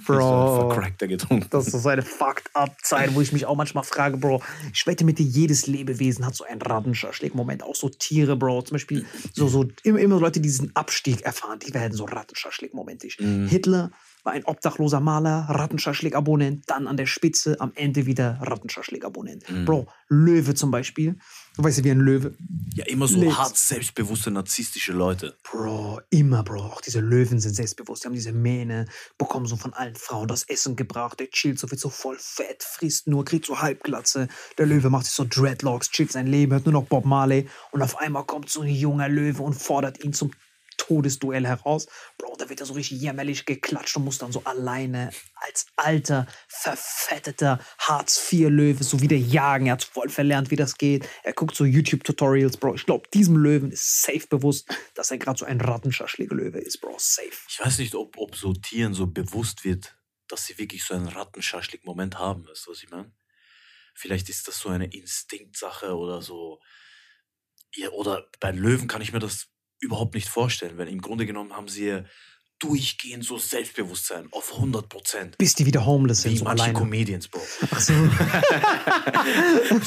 Bro. 0.07 0.19
So 0.19 0.69
vercrackter 0.69 1.07
getrunken. 1.07 1.47
Das 1.51 1.67
ist 1.69 1.83
so 1.83 1.89
eine 1.89 2.03
fucked 2.03 2.51
up 2.55 2.77
Zeit, 2.83 3.15
wo 3.15 3.21
ich 3.21 3.33
mich 3.33 3.47
auch 3.47 3.57
manchmal 3.57 3.85
frage, 3.85 4.17
Bro, 4.17 4.43
ich 4.73 4.87
wette 4.87 5.05
mit 5.05 5.19
dir, 5.19 5.27
jedes 5.27 5.67
Lebewesen 5.67 6.27
hat 6.27 6.35
so 6.35 6.45
einen 6.45 6.61
Rattenschaschlik-Moment. 6.63 7.63
Auch 7.63 7.75
so 7.75 7.89
Tiere, 7.89 8.37
Bro. 8.37 8.63
Zum 8.63 8.75
Beispiel 8.77 9.07
so, 9.33 9.49
so 9.49 9.67
immer, 9.83 9.99
immer 9.99 10.19
Leute, 10.19 10.41
die 10.41 10.49
diesen 10.49 10.75
Abstieg 10.75 11.23
erfahren, 11.23 11.59
die 11.59 11.75
werden 11.75 11.93
so 11.93 12.05
Rattenschaschlik-momentig. 12.05 13.19
Hitler 13.49 13.91
war 14.25 14.33
ein 14.33 14.45
obdachloser 14.45 15.01
Maler, 15.01 15.47
Rattenschaschlik-Abonnent, 15.49 16.65
dann 16.67 16.87
an 16.87 16.97
der 16.97 17.07
Spitze, 17.07 17.61
am 17.61 17.73
Ende 17.75 18.07
wieder 18.07 18.39
Rattenschaschlik-Abonnent. 18.43 19.45
Bro, 19.65 19.87
Löwe 20.09 20.55
zum 20.55 20.71
Beispiel. 20.71 21.17
Du 21.59 21.65
weißt 21.65 21.79
ja, 21.79 21.85
wie 21.85 21.91
ein 21.91 21.99
Löwe. 21.99 22.35
Ja, 22.77 22.85
immer 22.85 23.09
so 23.09 23.19
Lebst. 23.19 23.37
hart 23.37 23.57
selbstbewusste, 23.57 24.31
narzisstische 24.31 24.93
Leute. 24.93 25.37
Bro, 25.43 26.01
immer, 26.09 26.45
Bro. 26.45 26.61
Auch 26.61 26.81
diese 26.81 27.01
Löwen 27.01 27.41
sind 27.41 27.53
selbstbewusst. 27.53 28.05
Die 28.05 28.07
haben 28.07 28.15
diese 28.15 28.33
Mähne, 28.33 28.87
bekommen 29.19 29.47
so 29.47 29.57
von 29.57 29.73
allen 29.73 29.97
Frauen 29.97 30.29
das 30.29 30.45
Essen 30.45 30.77
gebracht. 30.77 31.19
Der 31.19 31.31
chillt 31.31 31.59
so, 31.59 31.69
wird 31.69 31.81
so 31.81 31.91
voll 31.91 32.17
fett, 32.17 32.63
frisst 32.63 33.09
nur, 33.09 33.25
kriegt 33.25 33.45
so 33.45 33.61
Halbglatze. 33.61 34.29
Der 34.57 34.67
Löwe 34.67 34.89
macht 34.89 35.07
sich 35.07 35.17
so 35.17 35.25
Dreadlocks, 35.29 35.91
chillt 35.91 36.13
sein 36.13 36.29
Leben, 36.29 36.53
hört 36.53 36.65
nur 36.65 36.75
noch 36.75 36.87
Bob 36.87 37.05
Marley. 37.05 37.49
Und 37.73 37.83
auf 37.83 37.99
einmal 37.99 38.25
kommt 38.25 38.49
so 38.49 38.61
ein 38.61 38.69
junger 38.69 39.09
Löwe 39.09 39.43
und 39.43 39.55
fordert 39.55 40.05
ihn 40.05 40.13
zum 40.13 40.31
Todesduell 40.77 41.45
heraus. 41.45 41.89
Bro, 42.19 42.37
wird 42.49 42.61
er 42.61 42.67
so 42.67 42.75
richtig 42.75 43.01
jämmerlich 43.01 43.45
geklatscht 43.45 43.97
und 43.97 44.05
muss 44.05 44.19
dann 44.19 44.33
so 44.33 44.43
alleine 44.45 45.11
als 45.35 45.67
alter, 45.77 46.27
verfetteter 46.49 47.61
Hartz-IV-Löwe 47.79 48.83
so 48.83 49.01
wieder 49.01 49.17
jagen. 49.17 49.67
Er 49.67 49.73
hat 49.73 49.85
voll 49.85 50.09
verlernt, 50.09 50.51
wie 50.51 50.57
das 50.57 50.79
geht. 50.79 51.09
Er 51.23 51.33
guckt 51.33 51.55
so 51.55 51.65
YouTube-Tutorials, 51.65 52.57
Bro. 52.57 52.75
Ich 52.75 52.87
glaube, 52.87 53.09
diesem 53.13 53.37
Löwen 53.37 53.71
ist 53.71 54.03
safe 54.03 54.27
bewusst, 54.29 54.69
dass 54.95 55.11
er 55.11 55.19
gerade 55.19 55.39
so 55.39 55.45
ein 55.45 55.61
Rattenschaschlik-Löwe 55.61 56.59
ist, 56.59 56.81
Bro. 56.81 56.97
Safe. 56.99 57.29
Ich 57.49 57.61
weiß 57.61 57.79
nicht, 57.79 57.95
ob, 57.95 58.17
ob 58.17 58.37
so 58.37 58.53
Tieren 58.53 58.95
so 58.95 59.07
bewusst 59.07 59.65
wird, 59.65 59.97
dass 60.29 60.47
sie 60.47 60.59
wirklich 60.59 60.85
so 60.85 60.95
einen 60.95 61.09
Rattenschaschlik-Moment 61.09 62.19
haben. 62.19 62.47
Weißt 62.47 62.67
du, 62.67 62.71
was 62.71 62.83
ich 62.83 62.91
meine? 62.91 63.13
Vielleicht 63.95 64.29
ist 64.29 64.47
das 64.47 64.61
so 64.61 64.69
eine 64.69 64.87
Instinktsache 64.87 65.97
oder 65.97 66.23
so. 66.23 66.61
Ja, 67.75 67.91
oder 67.91 68.29
bei 68.41 68.53
Löwen 68.53 68.89
kann 68.89 69.03
ich 69.03 69.13
mir 69.13 69.19
das 69.19 69.49
überhaupt 69.81 70.15
nicht 70.15 70.29
vorstellen, 70.29 70.79
weil 70.79 70.89
im 70.89 71.01
Grunde 71.01 71.27
genommen 71.27 71.55
haben 71.55 71.69
sie 71.69 72.05
durchgehend 72.59 73.25
so 73.25 73.39
Selbstbewusstsein 73.39 74.29
auf 74.33 74.53
100 74.55 74.89
Prozent. 74.89 75.39
Bis 75.39 75.55
die 75.55 75.65
wieder 75.67 75.85
homeless 75.87 76.23
sind, 76.23 76.33
Wie 76.33 76.39
so 76.39 76.45
manche 76.45 76.65
alleine. 76.65 76.79
Comedians, 76.79 77.29
Bro. 77.29 77.41
Ach 77.71 77.81
so. 77.81 77.93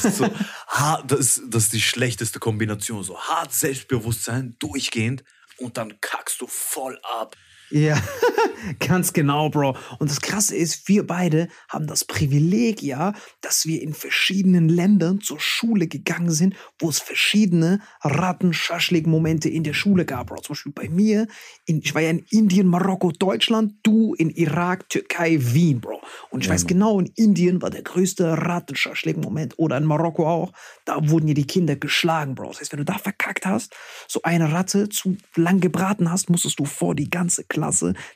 so, 0.09 0.27
ha- 0.67 1.03
das, 1.05 1.41
das 1.47 1.63
ist 1.63 1.73
die 1.73 1.81
schlechteste 1.81 2.39
Kombination. 2.39 3.03
So 3.03 3.19
hart 3.19 3.53
Selbstbewusstsein, 3.53 4.55
durchgehend 4.59 5.23
und 5.57 5.77
dann 5.77 5.99
kackst 6.01 6.41
du 6.41 6.47
voll 6.47 6.99
ab. 7.19 7.35
Ja, 7.71 7.97
ganz 8.79 9.13
genau, 9.13 9.49
Bro. 9.49 9.77
Und 9.99 10.11
das 10.11 10.19
Krasse 10.19 10.55
ist, 10.57 10.89
wir 10.89 11.07
beide 11.07 11.47
haben 11.69 11.87
das 11.87 12.03
Privileg, 12.03 12.81
ja, 12.81 13.13
dass 13.39 13.65
wir 13.65 13.81
in 13.81 13.93
verschiedenen 13.93 14.67
Ländern 14.67 15.21
zur 15.21 15.39
Schule 15.39 15.87
gegangen 15.87 16.31
sind, 16.31 16.55
wo 16.79 16.89
es 16.89 16.99
verschiedene 16.99 17.79
Rattenschaschlik-Momente 18.01 19.47
in 19.47 19.63
der 19.63 19.73
Schule 19.73 20.03
gab, 20.03 20.27
Bro. 20.27 20.41
Zum 20.41 20.53
Beispiel 20.53 20.73
bei 20.73 20.89
mir, 20.89 21.27
in, 21.65 21.79
ich 21.81 21.95
war 21.95 22.01
ja 22.01 22.09
in 22.09 22.25
Indien, 22.29 22.67
Marokko, 22.67 23.11
Deutschland, 23.11 23.75
du 23.83 24.13
in 24.15 24.29
Irak, 24.29 24.89
Türkei, 24.89 25.37
Wien, 25.39 25.79
Bro. 25.79 26.01
Und 26.29 26.43
ich 26.43 26.49
weiß 26.49 26.67
genau, 26.67 26.99
in 26.99 27.09
Indien 27.15 27.61
war 27.61 27.69
der 27.69 27.83
größte 27.83 28.37
Rattenschaschlik-Moment 28.37 29.57
oder 29.59 29.77
in 29.77 29.85
Marokko 29.85 30.27
auch. 30.27 30.51
Da 30.83 31.09
wurden 31.09 31.29
ja 31.29 31.33
die 31.33 31.47
Kinder 31.47 31.77
geschlagen, 31.77 32.35
Bro. 32.35 32.49
Das 32.49 32.59
heißt, 32.59 32.73
wenn 32.73 32.79
du 32.79 32.85
da 32.85 32.97
verkackt 32.97 33.45
hast, 33.45 33.73
so 34.09 34.21
eine 34.23 34.51
Ratte 34.51 34.89
zu 34.89 35.15
lang 35.35 35.61
gebraten 35.61 36.11
hast, 36.11 36.29
musstest 36.29 36.59
du 36.59 36.65
vor 36.65 36.95
die 36.95 37.09
ganze 37.09 37.45
Klasse 37.45 37.60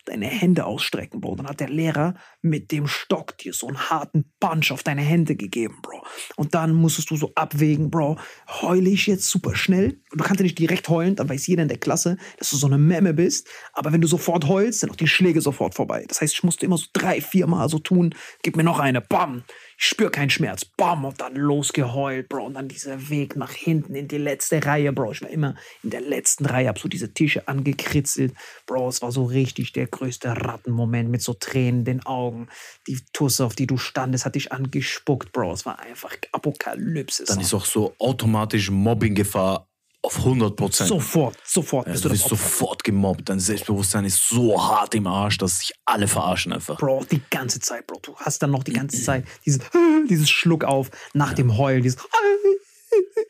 deine 0.06 0.26
Hände 0.26 0.66
ausstrecken, 0.66 1.22
Bro. 1.22 1.36
Dann 1.36 1.48
hat 1.48 1.60
der 1.60 1.70
Lehrer 1.70 2.16
mit 2.42 2.72
dem 2.72 2.88
Stock 2.88 3.38
dir 3.38 3.54
so 3.54 3.68
einen 3.68 3.90
harten 3.90 4.34
Punch 4.40 4.72
auf 4.72 4.84
deine 4.84 5.02
Hände 5.02 5.36
gegeben, 5.36 5.80
Bro. 5.82 6.06
Und 6.36 6.56
dann 6.56 6.74
musstest 6.74 7.12
du 7.12 7.18
so 7.18 7.32
abwägen, 7.36 7.90
Bro, 7.92 8.18
heule 8.62 8.90
ich 8.90 9.08
jetzt 9.08 9.30
super 9.30 9.56
schnell? 9.56 10.02
Du 10.12 10.24
kannst 10.24 10.40
ja 10.40 10.44
nicht 10.44 10.60
direkt 10.60 10.90
heulen, 10.90 11.16
dann 11.16 11.30
weiß 11.30 11.48
jeder 11.48 11.64
in 11.64 11.70
der 11.70 11.78
Klasse, 11.78 12.18
dass 12.38 12.50
du 12.50 12.58
so 12.58 12.68
eine 12.68 12.78
Memme 12.78 13.14
bist. 13.14 13.48
Aber 13.74 13.92
wenn 13.92 14.02
du 14.02 14.08
sofort 14.08 14.48
heulst, 14.48 14.80
sind 14.80 14.92
auch 14.92 14.96
die 14.96 15.08
Schläge 15.08 15.42
sofort 15.42 15.76
vorbei. 15.76 16.06
Das 16.08 16.22
heißt, 16.22 16.34
ich 16.34 16.44
musste 16.44 16.66
immer 16.66 16.78
so 16.78 16.86
drei, 16.94 17.22
vier 17.22 17.48
Mal 17.48 17.70
so 17.70 17.80
tun, 17.80 18.16
gib 18.44 18.56
mir 18.56 18.64
noch 18.64 18.80
eine, 18.80 19.02
bam. 19.02 19.44
Ich 19.78 19.86
spür 19.86 20.10
keinen 20.10 20.30
Schmerz. 20.30 20.66
Bam, 20.66 21.06
und 21.06 21.20
dann 21.20 21.36
losgeheult, 21.36 22.30
Bro. 22.30 22.46
Und 22.46 22.54
dann 22.54 22.68
dieser 22.68 23.10
Weg 23.10 23.36
nach 23.36 23.52
hinten 23.52 23.96
in 23.96 24.08
die 24.08 24.18
letzte 24.18 24.66
Reihe, 24.66 24.94
Bro. 24.94 25.12
Ich 25.12 25.22
war 25.22 25.30
immer 25.30 25.56
in 25.84 25.90
der 25.90 26.02
letzten 26.02 26.46
Reihe, 26.46 26.68
hab 26.68 26.80
so 26.80 26.88
diese 26.88 27.14
Tische 27.14 27.48
angekritzelt. 27.48 28.34
Bro, 28.66 28.90
es 28.90 29.02
war 29.02 29.12
so 29.12 29.26
richtig 29.26 29.74
der 29.74 29.88
größte 29.88 30.30
Rattenmoment 30.30 31.10
mit 31.10 31.22
so 31.22 31.34
Tränen 31.34 31.80
in 31.80 31.86
den 31.86 32.06
Augen. 32.06 32.48
Die 32.88 33.00
Tusse, 33.14 33.46
auf 33.46 33.56
die 33.56 33.68
du 33.68 33.78
standest, 33.78 34.26
hat 34.26 34.36
dich 34.36 34.52
angespuckt, 34.52 35.32
Bro. 35.32 35.54
Es 35.54 35.66
war 35.66 35.80
einfach 35.80 36.16
Apokalypse. 36.32 37.26
Dann 37.26 37.42
ist 37.42 37.54
auch 37.54 37.66
so 37.66 37.94
automatisch 38.00 38.70
Mobbinggefahr 38.70 39.68
auf 40.06 40.18
100 40.18 40.56
Prozent. 40.56 40.90
Sofort, 40.90 41.38
sofort 41.44 41.88
Ja, 41.88 41.94
bist 41.94 42.06
du 42.06 42.10
du 42.10 42.14
das 42.16 42.22
bist 42.24 42.30
sofort 42.30 42.84
gemobbt. 42.84 43.28
Dein 43.28 43.40
Selbstbewusstsein 43.40 44.06
ist 44.06 44.30
so 44.30 44.62
hart 44.62 44.94
im 44.96 45.08
Arsch, 45.08 45.38
dass 45.38 45.60
sich 45.60 45.74
alle 45.86 46.08
verarschen 46.08 46.54
einfach. 46.54 46.78
Bro, 46.78 47.06
die 47.10 47.22
ganze 47.30 47.60
Zeit, 47.60 47.88
Bro. 47.88 48.00
Du 48.04 48.16
hast 48.18 48.42
dann 48.44 48.52
noch 48.52 48.64
die 48.64 48.74
ganze 48.74 49.02
Zeit 49.02 49.26
dieses, 49.46 49.62
dieses 50.10 50.30
Schluck 50.30 50.64
auf 50.64 50.92
nach 51.14 51.34
dem 51.34 51.58
Heulen. 51.58 51.84
Dieses, 51.84 51.98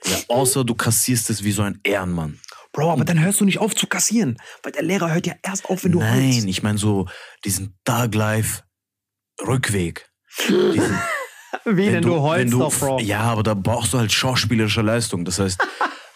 Ja, 0.05 0.17
außer 0.35 0.63
du 0.63 0.75
kassierst 0.75 1.29
es 1.29 1.43
wie 1.43 1.51
so 1.51 1.63
ein 1.63 1.79
Ehrenmann. 1.83 2.39
Bro, 2.71 2.91
aber 2.91 3.05
dann 3.05 3.19
hörst 3.19 3.39
du 3.41 3.45
nicht 3.45 3.59
auf 3.59 3.75
zu 3.75 3.87
kassieren. 3.87 4.37
Weil 4.61 4.73
der 4.73 4.83
Lehrer 4.83 5.13
hört 5.13 5.25
ja 5.25 5.33
erst 5.41 5.65
auf, 5.69 5.83
wenn 5.83 5.93
du 5.93 5.99
Nein, 5.99 6.33
heulst. 6.33 6.47
ich 6.47 6.61
meine 6.61 6.77
so 6.77 7.07
diesen 7.45 7.77
Thug 7.85 8.13
Life 8.13 8.63
Rückweg. 9.41 10.09
Diesen, 10.47 10.99
Wie 11.65 11.89
denn 11.89 12.03
du, 12.03 12.19
heulst 12.21 12.41
wenn 12.41 12.51
du, 12.51 12.59
doch, 12.59 12.73
Bro. 12.77 12.99
Ja, 12.99 13.21
aber 13.21 13.43
da 13.43 13.53
brauchst 13.53 13.93
du 13.93 13.97
halt 13.97 14.11
schauspielerische 14.11 14.81
Leistung. 14.81 15.25
Das 15.25 15.39
heißt, 15.39 15.57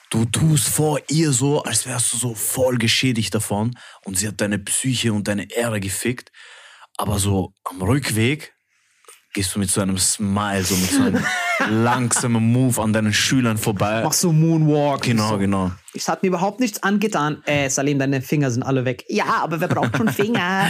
du 0.10 0.26
tust 0.26 0.68
vor 0.68 1.00
ihr 1.10 1.32
so, 1.32 1.64
als 1.64 1.86
wärst 1.86 2.14
du 2.14 2.18
so 2.18 2.36
voll 2.36 2.78
geschädigt 2.78 3.34
davon 3.34 3.78
und 4.06 4.18
sie 4.18 4.28
hat 4.28 4.42
deine 4.42 4.60
Psyche 4.60 5.14
und 5.14 5.28
deine 5.28 5.52
Ehre 5.52 5.80
gefickt. 5.80 6.32
Aber 6.98 7.20
so 7.20 7.54
am 7.64 7.82
Rückweg 7.82 8.56
gehst 9.34 9.54
du 9.54 9.60
mit 9.60 9.70
so 9.70 9.82
einem 9.82 9.98
Smile, 9.98 10.64
so 10.64 10.76
mit 10.76 10.90
so 10.90 11.02
einem 11.04 11.24
langsamen 11.84 12.52
Move 12.52 12.82
an 12.82 12.94
deinen 12.94 13.14
Schülern 13.14 13.58
vorbei. 13.58 14.02
Machst 14.04 14.22
so 14.22 14.32
Moonwalk. 14.32 15.04
Genau, 15.04 15.30
so. 15.30 15.38
genau. 15.38 15.72
Es 15.94 16.08
hat 16.08 16.22
mir 16.24 16.30
überhaupt 16.30 16.60
nichts 16.60 16.82
angetan. 16.84 17.44
Äh, 17.46 17.70
Salim, 17.70 18.00
deine 18.00 18.22
Finger 18.22 18.52
sind 18.52 18.64
alle 18.64 18.86
weg. 18.86 19.06
Ja, 19.08 19.42
aber 19.44 19.60
wer 19.60 19.68
braucht 19.68 19.98
schon 19.98 20.10
Finger? 20.10 20.68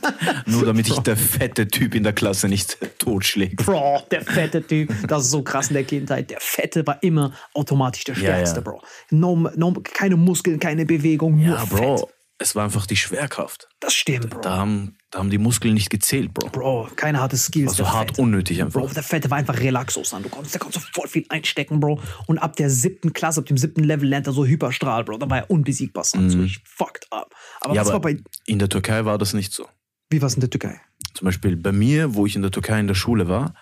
Nur 0.46 0.64
damit 0.66 0.88
ich 0.88 0.98
der 1.00 1.16
fette 1.16 1.68
Typ 1.68 1.94
in 1.94 2.02
der 2.02 2.12
Klasse 2.12 2.48
nicht 2.48 2.78
totschlägt. 2.98 3.64
Bro, 3.64 4.02
der 4.10 4.22
fette 4.22 4.66
Typ. 4.66 4.92
Das 5.08 5.24
ist 5.24 5.30
so 5.30 5.42
krass 5.42 5.68
in 5.68 5.74
der 5.74 5.84
Kindheit. 5.84 6.30
Der 6.30 6.40
Fette 6.40 6.86
war 6.86 7.02
immer 7.02 7.32
automatisch 7.54 8.04
der 8.04 8.14
Ja, 8.16 8.20
Stärkste, 8.20 8.56
ja. 8.56 8.62
Bro. 8.62 8.82
No, 9.10 9.36
no, 9.56 9.72
keine 9.84 10.16
Muskeln, 10.16 10.58
keine 10.58 10.86
Bewegung, 10.86 11.36
nur 11.36 11.56
Ja, 11.56 11.66
Fett. 11.66 11.78
Bro, 11.78 12.10
es 12.38 12.54
war 12.56 12.64
einfach 12.64 12.86
die 12.86 12.96
Schwerkraft. 12.96 13.68
Das 13.80 13.94
stimmt, 13.94 14.30
Bro. 14.30 14.40
Da 14.40 14.56
haben, 14.56 14.96
da 15.12 15.18
haben 15.20 15.30
die 15.30 15.38
Muskeln 15.38 15.74
nicht 15.74 15.90
gezählt, 15.90 16.32
Bro. 16.34 16.48
Bro, 16.48 16.88
keine 16.96 17.20
harte 17.20 17.36
Skills. 17.36 17.66
War 17.68 17.74
so 17.74 17.82
der 17.84 17.92
hart 17.92 18.08
Fette. 18.10 18.22
unnötig 18.22 18.58
Bro, 18.58 18.64
einfach. 18.80 18.94
der 18.94 19.02
Fette 19.02 19.30
war 19.30 19.38
einfach 19.38 19.60
Relaxos 19.60 20.12
an. 20.14 20.22
Du 20.24 20.28
konntest, 20.30 20.54
der 20.54 20.60
konnte 20.60 20.80
so 20.80 20.86
voll 20.92 21.06
viel 21.06 21.24
einstecken, 21.28 21.78
Bro. 21.80 22.00
Und 22.26 22.38
ab 22.38 22.56
der 22.56 22.70
siebten 22.70 23.12
Klasse, 23.12 23.40
ab 23.40 23.46
dem 23.46 23.58
siebten 23.58 23.84
Level 23.84 24.08
lernt 24.08 24.26
er 24.26 24.32
so 24.32 24.44
Hyperstrahl, 24.46 25.04
Bro. 25.04 25.18
Da 25.18 25.28
war 25.30 25.38
er 25.38 25.50
unbesiegbar. 25.50 26.02
Son. 26.04 26.28
So 26.30 26.42
ich 26.42 26.60
fucked 26.64 27.06
up. 27.12 27.32
Aber 27.60 27.70
Mhm. 27.70 27.74
Ja, 27.76 27.80
was 27.82 27.88
war 27.88 27.94
aber 27.96 28.12
bei. 28.14 28.18
in 28.46 28.58
der 28.58 28.68
Türkei 28.68 29.04
war 29.04 29.18
das 29.18 29.34
nicht 29.34 29.52
so. 29.52 29.68
Wie 30.10 30.20
war 30.20 30.26
es 30.26 30.34
in 30.34 30.40
der 30.40 30.50
Türkei? 30.50 30.80
Zum 31.14 31.26
Beispiel 31.26 31.56
bei 31.56 31.72
mir, 31.72 32.14
wo 32.14 32.24
ich 32.26 32.34
in 32.34 32.42
der 32.42 32.50
Türkei 32.50 32.80
in 32.80 32.86
der 32.86 32.94
Schule 32.94 33.28
war, 33.28 33.54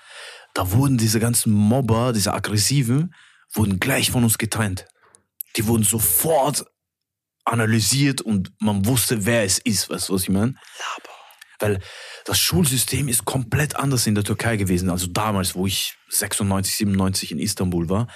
da 0.55 0.71
wurden 0.73 0.99
diese 0.99 1.19
ganzen 1.21 1.53
Mobber, 1.53 2.13
diese 2.13 2.33
Aggressiven, 2.33 3.13
wurden 3.55 3.81
gleich 3.81 4.11
von 4.13 4.23
uns 4.25 4.39
getrennt. 4.39 4.87
Die 5.57 5.67
wurden 5.67 5.83
sofort 5.83 6.65
analysiert 7.45 8.21
und 8.21 8.53
man 8.61 8.87
wusste, 8.87 9.27
wer 9.27 9.43
es 9.45 9.59
ist. 9.59 9.91
Weißt 9.91 10.09
du, 10.09 10.15
was 10.15 10.23
ich 10.23 10.29
meine? 10.29 10.55
Weil 11.61 11.81
das 12.25 12.39
Schulsystem 12.39 13.09
ist 13.09 13.25
komplett 13.25 13.77
anders 13.77 14.07
in 14.07 14.15
der 14.15 14.25
Türkei 14.25 14.57
gewesen. 14.57 14.91
Also 14.91 15.07
damals, 15.07 15.55
wo 15.55 15.67
ich 15.67 15.95
96, 16.09 16.77
97 16.77 17.33
in 17.33 17.39
Istanbul 17.39 17.89
war. 17.89 18.09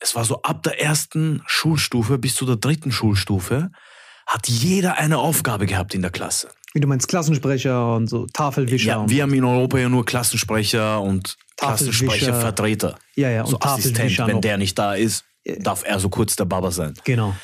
Es 0.00 0.14
war 0.14 0.24
so 0.24 0.42
ab 0.42 0.62
der 0.62 0.80
ersten 0.80 1.42
Schulstufe 1.46 2.18
bis 2.18 2.34
zu 2.34 2.46
der 2.46 2.56
dritten 2.56 2.92
Schulstufe 2.92 3.70
hat 4.26 4.46
jeder 4.46 4.98
eine 4.98 5.18
Aufgabe 5.18 5.66
gehabt 5.66 5.94
in 5.94 6.02
der 6.02 6.10
Klasse. 6.10 6.50
Wie 6.74 6.80
du 6.80 6.86
meinst, 6.86 7.08
Klassensprecher 7.08 7.94
und 7.94 8.08
so 8.08 8.26
Tafelwischer. 8.26 8.88
Ja, 8.88 9.08
wir 9.08 9.22
haben 9.22 9.32
in 9.32 9.44
Europa 9.44 9.78
ja 9.78 9.88
nur 9.88 10.04
Klassensprecher 10.04 11.00
und. 11.00 11.36
Klassensprechervertreter. 11.56 12.98
Ja, 13.16 13.30
ja, 13.30 13.42
und 13.42 13.50
so 13.50 13.60
Assistent, 13.60 14.18
wenn 14.18 14.40
der 14.40 14.58
nicht 14.58 14.78
da 14.78 14.94
ist, 14.94 15.24
darf 15.58 15.82
er 15.84 15.98
so 15.98 16.08
kurz 16.08 16.36
der 16.36 16.44
Baba 16.44 16.70
sein. 16.70 16.94
Genau. 17.04 17.34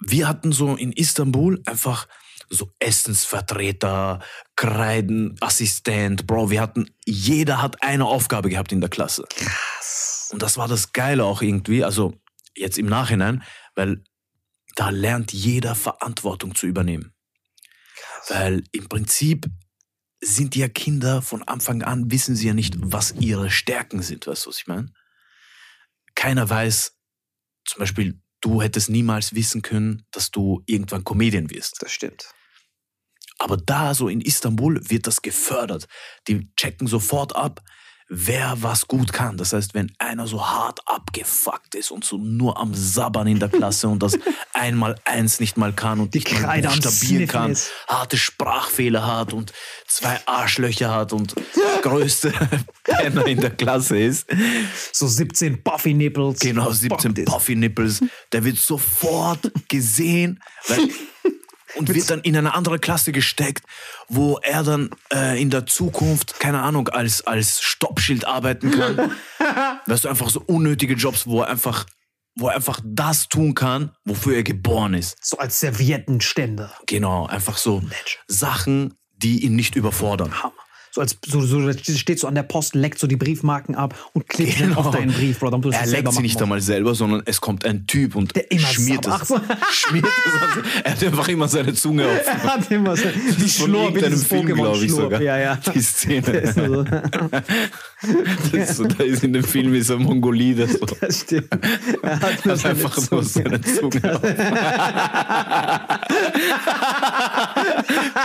Wir 0.00 0.26
hatten 0.26 0.52
so 0.52 0.74
in 0.74 0.92
Istanbul 0.92 1.60
einfach 1.66 2.06
so 2.52 2.72
Essensvertreter, 2.78 4.20
Kreidenassistent, 4.56 6.26
Bro, 6.26 6.50
wir 6.50 6.60
hatten, 6.60 6.90
jeder 7.04 7.62
hat 7.62 7.82
eine 7.82 8.04
Aufgabe 8.06 8.50
gehabt 8.50 8.72
in 8.72 8.80
der 8.80 8.90
Klasse. 8.90 9.24
Krass. 9.34 10.28
Und 10.32 10.42
das 10.42 10.56
war 10.56 10.68
das 10.68 10.92
Geile 10.92 11.24
auch 11.24 11.42
irgendwie, 11.42 11.84
also 11.84 12.14
jetzt 12.56 12.78
im 12.78 12.86
Nachhinein, 12.86 13.42
weil 13.74 14.04
da 14.76 14.90
lernt 14.90 15.32
jeder 15.32 15.74
Verantwortung 15.74 16.54
zu 16.54 16.66
übernehmen. 16.66 17.14
Weil 18.28 18.64
im 18.72 18.88
Prinzip 18.88 19.46
sind 20.20 20.54
ja 20.54 20.68
Kinder 20.68 21.22
von 21.22 21.42
Anfang 21.42 21.82
an, 21.82 22.10
wissen 22.10 22.36
sie 22.36 22.46
ja 22.46 22.54
nicht, 22.54 22.74
was 22.78 23.12
ihre 23.12 23.50
Stärken 23.50 24.02
sind, 24.02 24.26
weißt 24.26 24.46
du, 24.46 24.50
was 24.50 24.58
ich 24.58 24.66
meine? 24.66 24.92
Keiner 26.14 26.48
weiß, 26.48 26.96
zum 27.64 27.80
Beispiel, 27.80 28.20
du 28.40 28.62
hättest 28.62 28.90
niemals 28.90 29.34
wissen 29.34 29.62
können, 29.62 30.06
dass 30.10 30.30
du 30.30 30.62
irgendwann 30.66 31.04
Comedian 31.04 31.50
wirst. 31.50 31.82
Das 31.82 31.92
stimmt. 31.92 32.32
Aber 33.42 33.56
da, 33.56 33.92
so 33.92 34.08
in 34.08 34.20
Istanbul, 34.20 34.80
wird 34.88 35.08
das 35.08 35.20
gefördert. 35.20 35.88
Die 36.28 36.48
checken 36.54 36.86
sofort 36.86 37.34
ab, 37.34 37.60
wer 38.08 38.56
was 38.60 38.86
gut 38.86 39.12
kann. 39.12 39.36
Das 39.36 39.52
heißt, 39.52 39.74
wenn 39.74 39.90
einer 39.98 40.28
so 40.28 40.46
hart 40.46 40.78
abgefuckt 40.86 41.74
ist 41.74 41.90
und 41.90 42.04
so 42.04 42.18
nur 42.18 42.60
am 42.60 42.72
Sabbern 42.72 43.26
in 43.26 43.40
der 43.40 43.48
Klasse 43.48 43.88
und 43.88 44.00
das 44.00 44.16
einmal 44.52 44.94
eins 45.04 45.40
nicht 45.40 45.56
mal 45.56 45.72
kann 45.72 45.98
und 45.98 46.14
nicht 46.14 46.30
mal 46.40 46.62
Sniffen 46.82 47.26
kann, 47.26 47.50
ist. 47.50 47.72
harte 47.88 48.16
Sprachfehler 48.16 49.04
hat 49.04 49.32
und 49.32 49.52
zwei 49.88 50.20
Arschlöcher 50.26 50.94
hat 50.94 51.12
und 51.12 51.34
größte 51.82 52.32
Penner 52.84 53.26
in 53.26 53.40
der 53.40 53.50
Klasse 53.50 53.98
ist. 53.98 54.28
So 54.92 55.08
17 55.08 55.64
Buffy 55.64 55.94
Nipples. 55.94 56.38
Genau, 56.38 56.66
Was 56.66 56.78
17 56.78 57.14
bockt 57.14 57.18
ist. 57.18 57.24
Puffy 57.24 57.56
Nipples. 57.56 58.04
Der 58.30 58.44
wird 58.44 58.58
sofort 58.58 59.50
gesehen 59.68 60.38
weil, 60.68 60.90
und 61.74 61.92
wird 61.94 62.10
dann 62.10 62.20
in 62.20 62.36
eine 62.36 62.54
andere 62.54 62.78
Klasse 62.78 63.12
gesteckt, 63.12 63.64
wo 64.08 64.38
er 64.42 64.62
dann 64.62 64.90
äh, 65.12 65.40
in 65.40 65.50
der 65.50 65.66
Zukunft, 65.66 66.38
keine 66.40 66.62
Ahnung, 66.62 66.88
als, 66.88 67.26
als 67.26 67.60
Stoppschild 67.62 68.26
arbeiten 68.26 68.70
kann. 68.70 69.12
weißt 69.86 70.04
du, 70.04 70.08
einfach 70.08 70.30
so 70.30 70.42
unnötige 70.46 70.94
Jobs, 70.94 71.26
wo 71.26 71.40
er 71.40 71.48
einfach, 71.48 71.86
wo 72.36 72.48
er 72.48 72.56
einfach 72.56 72.80
das 72.84 73.28
tun 73.28 73.54
kann, 73.54 73.94
wofür 74.04 74.36
er 74.36 74.42
geboren 74.42 74.94
ist. 74.94 75.16
So 75.24 75.38
als 75.38 75.60
Serviettenständer. 75.60 76.72
Genau, 76.86 77.26
einfach 77.26 77.56
so 77.56 77.82
Sachen, 78.26 78.94
die 79.10 79.44
ihn 79.44 79.56
nicht 79.56 79.76
überfordern. 79.76 80.42
Hammer. 80.42 80.61
So 80.94 81.00
als 81.00 81.16
so, 81.26 81.40
so 81.40 81.72
steht 81.72 82.18
so 82.20 82.26
an 82.28 82.34
der 82.34 82.42
Post, 82.42 82.74
leckt 82.74 82.98
so 82.98 83.06
die 83.06 83.16
Briefmarken 83.16 83.74
ab 83.74 83.94
und 84.12 84.28
klebt 84.28 84.58
Genau. 84.58 84.74
dann 84.74 84.84
auf 84.84 84.94
deinen 84.94 85.10
Brief, 85.10 85.38
Bro. 85.38 85.48
Dann 85.48 85.62
Er 85.72 85.86
leckt 85.86 86.12
sie 86.12 86.20
nicht 86.20 86.40
einmal 86.42 86.60
selber, 86.60 86.94
sondern 86.94 87.22
es 87.24 87.40
kommt 87.40 87.64
ein 87.64 87.86
Typ 87.86 88.14
und 88.14 88.34
schmiert 88.58 89.06
es. 89.06 89.28
So. 89.28 89.40
Schmiert 89.70 90.04
es. 90.04 90.82
Er 90.84 90.92
hat 90.92 91.02
einfach 91.02 91.28
immer 91.28 91.48
seine 91.48 91.72
Zunge 91.72 92.04
auf. 92.06 92.20
Er 92.26 92.42
hat 92.42 92.70
immer 92.70 92.94
so 92.94 93.04
die 93.38 93.48
Schlurp, 93.48 93.94
irgendeinem 93.94 94.10
dieses 94.12 94.26
Film, 94.26 94.46
glaube 94.46 94.84
ich 94.84 94.90
sogar. 94.92 95.22
Ja, 95.22 95.38
ja. 95.38 95.56
Die 95.74 95.80
Szene. 95.80 96.26
Ist 96.28 96.56
so, 96.56 96.84
Das 98.52 98.52
ist 98.52 98.76
so, 98.76 98.84
da 98.84 99.04
ist 99.04 99.22
in 99.24 99.32
dem 99.32 99.44
Film 99.44 99.72
ist 99.74 99.90
ein 99.90 100.02
Mongolide 100.02 100.66
so. 100.66 100.84
das 101.00 101.20
stimmt. 101.20 101.48
Er 102.02 102.20
hat 102.20 102.44
nur 102.44 102.54
Hat 102.56 102.66
einfach 102.66 102.96
nur 102.96 103.22
Zunge. 103.22 103.24
seine 103.24 103.60
Zunge 103.60 104.14
auf. 104.14 104.22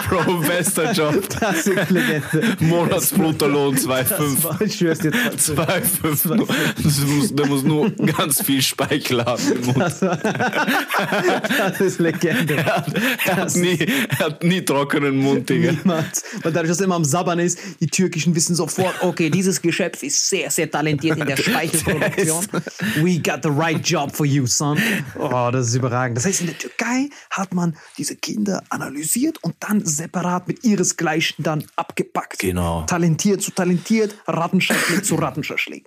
Bro, 0.09 0.38
bester 0.39 0.91
Job. 0.93 1.30
Klassiklegende. 1.30 2.56
Monatsbruttolohn 2.65 3.75
Das 3.75 3.85
2,5. 3.85 4.43
war, 4.43 4.61
ich 4.61 4.75
schwör's 4.75 4.99
dir 4.99 5.11
trotzdem. 5.11 5.55
2,5. 5.57 6.35
Nur- 6.35 6.47
das 6.83 6.99
muss- 7.01 7.35
Der 7.35 7.45
muss 7.45 7.63
nur 7.63 7.89
ganz 7.91 8.41
viel 8.41 8.61
Speichel 8.61 9.23
haben 9.25 9.41
im 9.51 9.65
Mund. 9.65 9.77
Das, 9.79 10.01
war, 10.01 10.17
das 11.57 11.79
ist 11.81 11.99
Legende. 11.99 12.55
Er 12.57 12.65
hat, 12.77 12.93
er 13.25 13.35
hat, 13.37 13.55
nie, 13.55 13.77
er 14.09 14.19
hat 14.19 14.43
nie 14.43 14.61
trockenen 14.61 15.17
Mund, 15.17 15.49
Digga. 15.49 15.71
Niemals. 15.73 16.23
Weil 16.43 16.51
dadurch, 16.51 16.69
dass 16.69 16.79
er 16.79 16.85
immer 16.85 16.95
am 16.95 17.05
Sabbern 17.05 17.39
ist, 17.39 17.59
die 17.79 17.87
Türkischen 17.87 18.35
wissen 18.35 18.55
sofort, 18.55 18.93
okay, 19.01 19.29
dieses 19.29 19.61
Geschöpf 19.61 20.03
ist 20.03 20.29
sehr, 20.29 20.49
sehr 20.51 20.69
talentiert 20.69 21.17
in 21.19 21.25
der 21.27 21.37
Speichelproduktion. 21.37 22.45
We 23.01 23.19
got 23.19 23.39
the 23.43 23.49
right 23.49 23.85
job 23.87 24.15
for 24.15 24.25
you, 24.25 24.45
son. 24.47 24.77
Oh, 25.19 25.49
das 25.51 25.67
ist 25.69 25.75
überragend. 25.75 26.17
Das 26.17 26.25
heißt, 26.25 26.41
in 26.41 26.47
der 26.47 26.57
Türkei 26.57 27.09
hat 27.29 27.53
man 27.53 27.75
diese 27.97 28.15
Kinder 28.15 28.63
analysiert 28.69 29.37
und 29.43 29.55
dann 29.59 29.85
separat 29.85 30.47
mit 30.47 30.63
ihresgleichen 30.63 31.43
dann 31.43 31.63
abgepackt. 31.75 32.39
Genau. 32.47 32.83
Talentiert 32.87 33.41
zu 33.41 33.51
talentiert, 33.51 34.15
Rattenschaschlik 34.27 35.03
zu 35.05 35.15
Rattenschaschlik. 35.25 35.85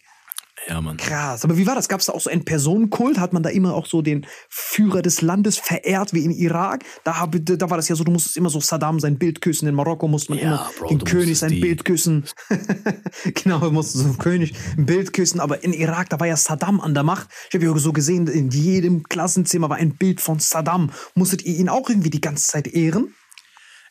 Ja, 0.68 0.78
Mann. 0.82 0.98
Krass. 0.98 1.42
Aber 1.42 1.56
wie 1.56 1.66
war 1.66 1.74
das? 1.74 1.88
Gab 1.88 2.00
es 2.00 2.06
da 2.06 2.12
auch 2.12 2.20
so 2.20 2.28
einen 2.28 2.44
Personenkult? 2.44 3.18
Hat 3.18 3.32
man 3.32 3.42
da 3.42 3.48
immer 3.48 3.72
auch 3.74 3.86
so 3.86 4.02
den 4.02 4.26
Führer 4.50 5.00
des 5.00 5.22
Landes 5.22 5.56
verehrt, 5.56 6.12
wie 6.12 6.22
im 6.22 6.30
Irak? 6.30 6.84
Da, 7.02 7.18
hab, 7.18 7.34
da 7.40 7.70
war 7.70 7.78
das 7.78 7.88
ja 7.88 7.96
so, 7.96 8.04
du 8.04 8.12
musstest 8.12 8.36
immer 8.36 8.50
so 8.50 8.60
Saddam 8.60 9.00
sein 9.00 9.18
Bild 9.18 9.40
küssen. 9.40 9.66
In 9.68 9.74
Marokko 9.74 10.06
musste 10.06 10.32
man 10.32 10.38
Ja, 10.38 10.44
immer 10.44 10.70
Bro, 10.78 10.88
den 10.88 11.04
König 11.04 11.38
sein 11.38 11.52
die- 11.52 11.60
Bild 11.60 11.86
küssen. 11.86 12.26
genau, 13.42 13.58
du 13.60 13.70
musstest 13.70 14.04
so 14.04 14.12
König 14.14 14.52
ein 14.76 14.84
Bild 14.84 15.14
küssen. 15.14 15.40
Aber 15.40 15.64
in 15.64 15.72
Irak, 15.72 16.10
da 16.10 16.20
war 16.20 16.26
ja 16.26 16.36
Saddam 16.36 16.78
an 16.82 16.92
der 16.92 17.04
Macht. 17.04 17.28
Ich 17.48 17.54
habe 17.54 17.64
ja 17.64 17.74
so 17.78 17.94
gesehen, 17.94 18.26
in 18.26 18.50
jedem 18.50 19.04
Klassenzimmer 19.04 19.70
war 19.70 19.78
ein 19.78 19.96
Bild 19.96 20.20
von 20.20 20.40
Saddam. 20.40 20.90
Musstet 21.14 21.42
ihr 21.46 21.56
ihn 21.56 21.70
auch 21.70 21.88
irgendwie 21.88 22.10
die 22.10 22.20
ganze 22.20 22.46
Zeit 22.48 22.68
ehren? 22.68 23.14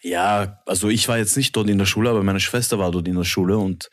Ja, 0.02 0.62
also 0.66 0.88
ich 0.88 1.08
war 1.10 1.18
jetzt 1.18 1.36
nicht 1.36 1.56
dort 1.56 1.70
in 1.70 1.78
der 1.78 1.86
Schule, 1.86 2.10
aber 2.10 2.24
meine 2.24 2.40
Schwester 2.40 2.80
war 2.80 2.92
dort 2.92 3.08
in 3.08 3.16
der 3.16 3.26
Schule 3.26 3.58
und 3.58 3.90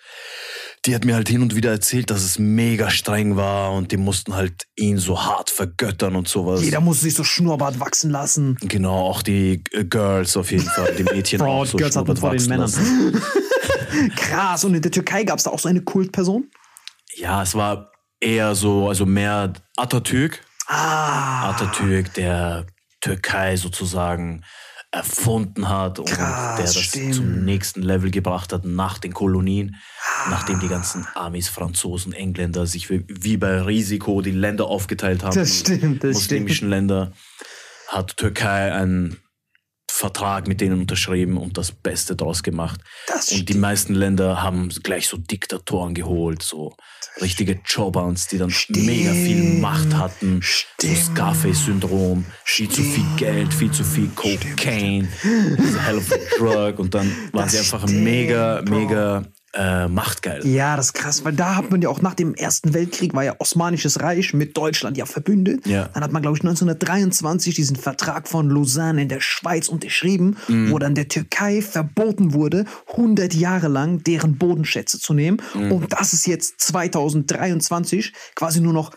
die 0.85 0.95
hat 0.95 1.05
mir 1.05 1.17
halt 1.17 1.29
hin 1.29 1.43
und 1.43 1.57
wieder 1.57 1.71
erzählt, 1.71 2.11
dass 2.11 2.23
es 2.23 2.39
mega 2.39 2.91
streng 2.91 3.35
war 3.35 3.73
und 3.73 3.91
die 3.91 3.97
mussten 3.97 4.35
halt 4.35 4.67
ihn 4.77 4.99
so 4.99 5.25
hart 5.25 5.51
vergöttern 5.51 6.15
und 6.15 6.29
sowas. 6.29 6.63
Jeder 6.63 6.81
musste 6.81 7.05
sich 7.05 7.15
so 7.15 7.25
Schnurrbart 7.25 7.81
wachsen 7.81 8.11
lassen. 8.11 8.57
Genau, 8.61 9.09
auch 9.09 9.23
die 9.23 9.65
äh, 9.73 9.85
Girls 9.85 10.37
auf 10.37 10.53
jeden 10.53 10.67
Fall, 10.67 10.95
die 10.95 11.03
Mädchen 11.03 11.41
Bro, 11.41 11.47
auch 11.63 11.67
so 11.67 11.77
Girls 11.77 11.97
hatten 11.97 12.17
Schnurrbart 12.17 12.19
vor 12.21 12.31
den 12.31 12.37
wachsen 12.37 12.49
Männern. 12.51 13.21
lassen. 13.21 14.13
Krass. 14.17 14.65
Und 14.65 14.75
in 14.75 14.83
der 14.83 14.93
Türkei 14.93 15.25
gab 15.25 15.39
es 15.39 15.45
da 15.45 15.51
auch 15.51 15.59
so 15.59 15.69
eine 15.69 15.83
Kultperson? 15.83 16.49
Ja, 17.17 17.43
es 17.43 17.55
war 17.55 17.91
eher 18.21 18.55
so, 18.55 18.89
also 18.89 19.07
mehr 19.07 19.55
Atatürk. 19.77 20.45
Ah. 20.69 21.51
Atatürk, 21.51 22.15
der 22.15 22.67
Türkei 23.01 23.57
sozusagen 23.57 24.45
erfunden 24.97 25.69
hat 25.69 25.99
und 25.99 26.09
Krass, 26.09 26.57
der 26.57 26.65
das 26.65 26.79
stimmt. 26.81 27.15
zum 27.15 27.45
nächsten 27.45 27.83
Level 27.83 28.11
gebracht 28.11 28.53
hat 28.53 28.65
nach 28.65 28.99
den 28.99 29.13
Kolonien, 29.13 29.77
nachdem 30.31 30.59
die 30.59 30.69
ganzen 30.69 31.07
Amis, 31.15 31.49
Franzosen, 31.49 32.15
Engländer 32.15 32.67
sich 32.67 32.89
wie, 32.89 33.37
bei 33.37 33.61
Risiko 33.61 34.23
die 34.23 34.31
Länder 34.31 34.67
aufgeteilt 34.67 35.23
haben. 35.23 35.35
Das 35.35 35.61
stimmt, 35.61 36.03
das 36.03 36.15
muslimischen 36.15 36.71
Länder 36.71 37.13
hat 37.89 38.17
Türkei 38.17 38.73
einen 38.73 39.19
Vertrag 39.89 40.47
mit 40.47 40.61
denen 40.61 40.80
unterschrieben 40.80 41.37
und 41.37 41.57
das 41.57 41.72
Beste 41.72 42.16
draus 42.16 42.43
gemacht. 42.43 42.80
Das 43.07 43.32
und 43.32 43.49
die 43.49 43.55
meisten 43.55 43.95
Länder 43.95 44.43
haben 44.43 44.68
gleich 44.82 45.09
so 45.09 45.16
Diktatoren 45.16 45.95
geholt, 45.95 46.43
so 46.43 46.76
richtige 47.20 47.61
Jobans, 47.64 48.28
die 48.28 48.39
dann 48.39 48.53
mega 48.68 49.12
viel 49.12 49.61
Macht 49.61 49.97
hatten. 49.97 50.41
So 50.43 50.66
Stimmt. 50.87 50.99
Scarface-Syndrom, 50.99 52.24
viel 52.45 52.68
zu 52.68 52.82
viel 52.82 53.07
Geld, 53.16 53.55
viel 53.55 53.70
zu 53.70 53.84
viel 53.84 54.09
Cocaine, 54.09 55.09
diese 55.22 55.80
hell 55.80 55.99
of 55.99 56.12
a 56.12 56.16
drug. 56.39 56.78
Und 56.78 56.95
dann 56.95 57.11
waren 57.32 57.45
Das 57.45 57.53
sie 57.53 57.59
einfach 57.59 57.87
stimmt, 57.89 58.05
mega, 58.05 58.62
mega 58.68 59.24
äh, 59.55 59.89
machtgeil. 59.89 60.47
Ja, 60.47 60.77
das 60.77 60.87
ist 60.87 60.93
krass, 60.93 61.25
weil 61.25 61.33
da 61.33 61.57
hat 61.57 61.71
man 61.71 61.81
ja 61.81 61.89
auch 61.89 62.03
nach 62.03 62.15
dem 62.15 62.35
Ersten 62.35 62.75
Weltkrieg 62.75 63.15
war 63.15 63.25
ja 63.25 63.37
Osmanisches 63.39 64.01
Reich 64.01 64.35
mit 64.35 64.57
Deutschland 64.57 64.97
ja 64.97 65.07
verbündet. 65.07 65.67
Ja. 65.67 65.89
Dann 65.95 66.03
hat 66.03 66.13
man, 66.13 66.21
glaube 66.23 66.37
ich, 66.37 66.43
1923 66.43 67.55
diesen 67.55 67.77
Vertrag 67.77 68.29
von 68.29 68.51
Lausanne 68.51 69.03
in 69.03 69.09
der 69.09 69.21
Schweiz 69.21 69.69
unterschrieben, 69.69 70.37
Mhm. 70.49 70.71
wo 70.73 70.79
dann 70.79 70.95
der 70.95 71.09
Türkei 71.09 71.63
verboten 71.63 72.35
wurde, 72.35 72.65
100 72.89 73.33
Jahre 73.35 73.69
lang 73.69 74.03
deren 74.05 74.37
Bodenschätze 74.37 74.99
zu 74.99 75.15
nehmen. 75.15 75.41
Mhm. 75.55 75.73
Und 75.73 75.93
das 75.93 76.13
ist 76.13 76.27
jetzt 76.27 76.61
2023 76.61 78.13
quasi 78.35 78.61
nur 78.61 78.73
noch 78.73 78.93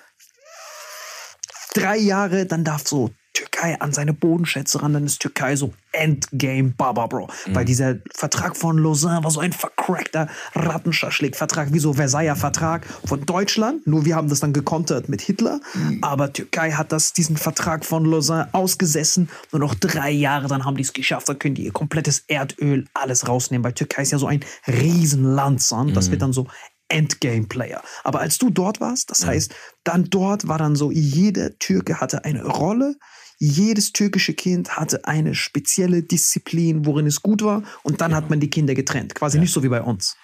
drei 1.73 1.97
Jahre, 1.97 2.45
dann 2.45 2.63
darf 2.63 2.87
so 2.87 3.11
Türkei 3.39 3.79
an 3.79 3.93
seine 3.93 4.11
Bodenschätze 4.11 4.81
ran, 4.81 4.91
dann 4.91 5.05
ist 5.05 5.21
Türkei 5.21 5.55
so 5.55 5.73
Endgame 5.93 6.73
Baba, 6.75 7.07
Bro. 7.07 7.29
Mhm. 7.47 7.55
Weil 7.55 7.63
dieser 7.63 7.95
Vertrag 8.13 8.57
von 8.57 8.77
Lausanne 8.77 9.23
war 9.23 9.31
so 9.31 9.39
ein 9.39 9.53
vercrackter 9.53 10.27
Rattenschaschlik-Vertrag, 10.55 11.71
wie 11.71 11.79
so 11.79 11.93
Versailler 11.93 12.35
Vertrag 12.35 12.85
von 13.05 13.25
Deutschland. 13.25 13.87
Nur 13.87 14.03
wir 14.03 14.17
haben 14.17 14.27
das 14.27 14.41
dann 14.41 14.51
gekontert 14.51 15.07
mit 15.07 15.21
Hitler. 15.21 15.61
Mhm. 15.73 15.99
Aber 16.01 16.33
Türkei 16.33 16.71
hat 16.71 16.91
das, 16.91 17.13
diesen 17.13 17.37
Vertrag 17.37 17.85
von 17.85 18.03
Lausanne 18.03 18.49
ausgesessen. 18.53 19.29
Nur 19.53 19.61
noch 19.61 19.73
drei 19.73 20.11
Jahre, 20.11 20.49
dann 20.49 20.65
haben 20.65 20.75
die 20.75 20.83
es 20.83 20.91
geschafft. 20.91 21.29
Dann 21.29 21.39
können 21.39 21.55
die 21.55 21.63
ihr 21.63 21.71
komplettes 21.71 22.25
Erdöl, 22.27 22.87
alles 22.93 23.29
rausnehmen. 23.29 23.63
Weil 23.63 23.73
Türkei 23.73 24.01
ist 24.01 24.11
ja 24.11 24.17
so 24.17 24.27
ein 24.27 24.41
Riesenland, 24.67 25.61
son. 25.61 25.93
Das 25.93 26.11
wird 26.11 26.21
dann 26.21 26.33
so 26.33 26.47
Endgame-Player. 26.89 27.81
Aber 28.03 28.19
als 28.19 28.37
du 28.37 28.49
dort 28.49 28.81
warst, 28.81 29.11
das 29.11 29.25
heißt, 29.25 29.55
dann 29.85 30.09
dort 30.09 30.49
war 30.49 30.57
dann 30.57 30.75
so, 30.75 30.91
jeder 30.91 31.57
Türke 31.57 32.01
hatte 32.01 32.25
eine 32.25 32.43
Rolle, 32.43 32.95
jedes 33.39 33.93
türkische 33.93 34.33
Kind 34.33 34.75
hatte 34.77 35.05
eine 35.05 35.33
spezielle 35.33 36.03
Disziplin, 36.03 36.85
worin 36.85 37.07
es 37.07 37.21
gut 37.21 37.41
war, 37.41 37.63
und 37.83 38.01
dann 38.01 38.13
hat 38.13 38.29
man 38.29 38.39
die 38.39 38.49
Kinder 38.49 38.75
getrennt. 38.75 39.15
Quasi 39.15 39.39
nicht 39.39 39.53
so 39.53 39.63
wie 39.63 39.69
bei 39.69 39.81
uns. 39.81 40.15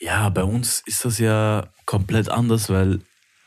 Ja, 0.00 0.28
bei 0.30 0.42
uns 0.42 0.82
ist 0.86 1.04
das 1.04 1.18
ja 1.18 1.68
komplett 1.86 2.28
anders, 2.28 2.68
weil 2.70 3.00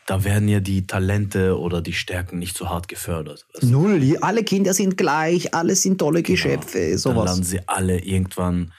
da 0.05 0.23
werden 0.23 0.47
ja 0.47 0.61
die 0.61 0.87
Talente 0.87 1.59
oder 1.59 1.81
die 1.81 1.91
Stärken 1.93 2.39
nicht 2.39 2.55
so 2.55 2.69
hart 2.69 2.87
gefördert. 2.87 3.45
du? 3.59 3.65
Null, 3.67 4.17
alle 4.21 4.43
Kinder 4.43 4.73
sind 4.73 4.97
gleich, 4.97 5.53
alle 5.53 5.75
sind 5.75 5.97
tolle 5.97 6.23
Geschöpfe, 6.23 6.91
Dann 6.91 6.97
sowas. 6.97 7.25
landen 7.25 7.43
sie 7.43 7.59
alle 7.67 7.99
irgendwann 7.99 8.71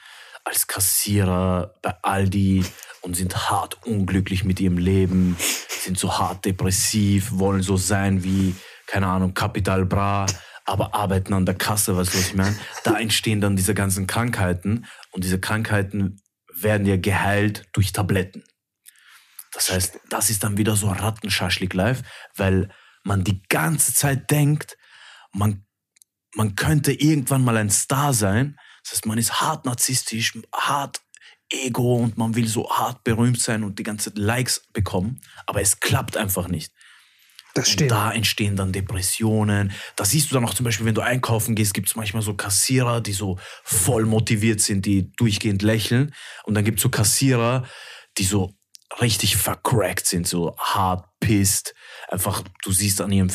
als 0.45 0.65
Kassierer 0.65 1.75
bei 1.83 1.93
Aldi 2.01 2.63
und 3.01 3.15
sind 3.15 3.49
hart 3.51 3.77
unglücklich 3.85 4.43
mit 4.43 4.59
ihrem 4.59 4.77
Leben, 4.79 5.35
sind 5.69 5.99
so 5.99 6.17
hart 6.17 6.45
depressiv, 6.45 7.29
wollen 7.33 7.61
so 7.61 7.77
sein 7.77 8.23
wie, 8.23 8.55
keine 8.89 9.07
Ahnung, 9.07 9.33
Capital 9.33 9.85
Bra, 9.85 10.25
aber 10.65 10.95
arbeiten 10.95 11.33
an 11.33 11.45
der 11.45 11.55
Kasse, 11.55 11.95
weißt 11.95 12.13
du, 12.13 12.17
was 12.17 12.27
ich 12.27 12.35
meine? 12.35 12.55
Da 12.83 12.97
entstehen 12.99 13.39
dann 13.39 13.55
diese 13.55 13.73
ganzen 13.73 14.07
Krankheiten 14.07 14.85
und 15.11 15.23
diese 15.23 15.39
Krankheiten 15.39 16.21
werden 16.53 16.87
ja 16.87 16.97
geheilt 16.97 17.67
durch 17.73 17.91
Tabletten. 17.91 18.43
Das 19.53 19.71
heißt, 19.71 19.99
das 20.09 20.29
ist 20.29 20.43
dann 20.43 20.57
wieder 20.57 20.75
so 20.75 20.89
Rattenschaschlik 20.89 21.73
live, 21.73 22.01
weil 22.35 22.69
man 23.03 23.23
die 23.23 23.41
ganze 23.43 23.93
Zeit 23.93 24.29
denkt, 24.31 24.77
man, 25.31 25.65
man 26.35 26.55
könnte 26.55 26.91
irgendwann 26.91 27.43
mal 27.43 27.57
ein 27.57 27.69
Star 27.69 28.13
sein. 28.13 28.57
Das 28.83 28.93
heißt, 28.93 29.05
man 29.05 29.17
ist 29.17 29.41
hart 29.41 29.65
narzisstisch, 29.65 30.37
hart 30.53 31.01
Ego 31.51 31.95
und 31.95 32.17
man 32.17 32.35
will 32.35 32.47
so 32.47 32.69
hart 32.69 33.03
berühmt 33.03 33.41
sein 33.41 33.63
und 33.63 33.79
die 33.79 33.83
ganze 33.83 34.11
Zeit 34.11 34.19
Likes 34.19 34.67
bekommen, 34.71 35.21
aber 35.47 35.61
es 35.61 35.79
klappt 35.79 36.15
einfach 36.15 36.47
nicht. 36.47 36.71
Das 37.53 37.67
Und 37.67 37.73
stimmt. 37.73 37.91
da 37.91 38.11
entstehen 38.11 38.55
dann 38.55 38.71
Depressionen. 38.71 39.71
Da 39.95 40.05
siehst 40.05 40.29
du 40.29 40.35
dann 40.35 40.45
auch 40.45 40.53
zum 40.53 40.63
Beispiel, 40.63 40.85
wenn 40.85 40.95
du 40.95 41.01
einkaufen 41.01 41.55
gehst, 41.55 41.73
gibt 41.73 41.87
es 41.87 41.95
manchmal 41.95 42.21
so 42.21 42.33
Kassierer, 42.33 43.01
die 43.01 43.13
so 43.13 43.37
voll 43.63 44.05
motiviert 44.05 44.61
sind, 44.61 44.85
die 44.85 45.11
durchgehend 45.17 45.61
lächeln. 45.61 46.13
Und 46.43 46.53
dann 46.55 46.63
gibt 46.63 46.79
es 46.79 46.83
so 46.83 46.89
Kassierer, 46.89 47.65
die 48.17 48.23
so 48.23 48.53
richtig 49.01 49.37
vercrackt 49.37 50.05
sind, 50.05 50.27
so 50.27 50.55
hart 50.57 51.05
pisst. 51.19 51.73
Einfach, 52.07 52.43
du 52.63 52.71
siehst 52.71 53.01
an 53.01 53.11
ihrem 53.11 53.29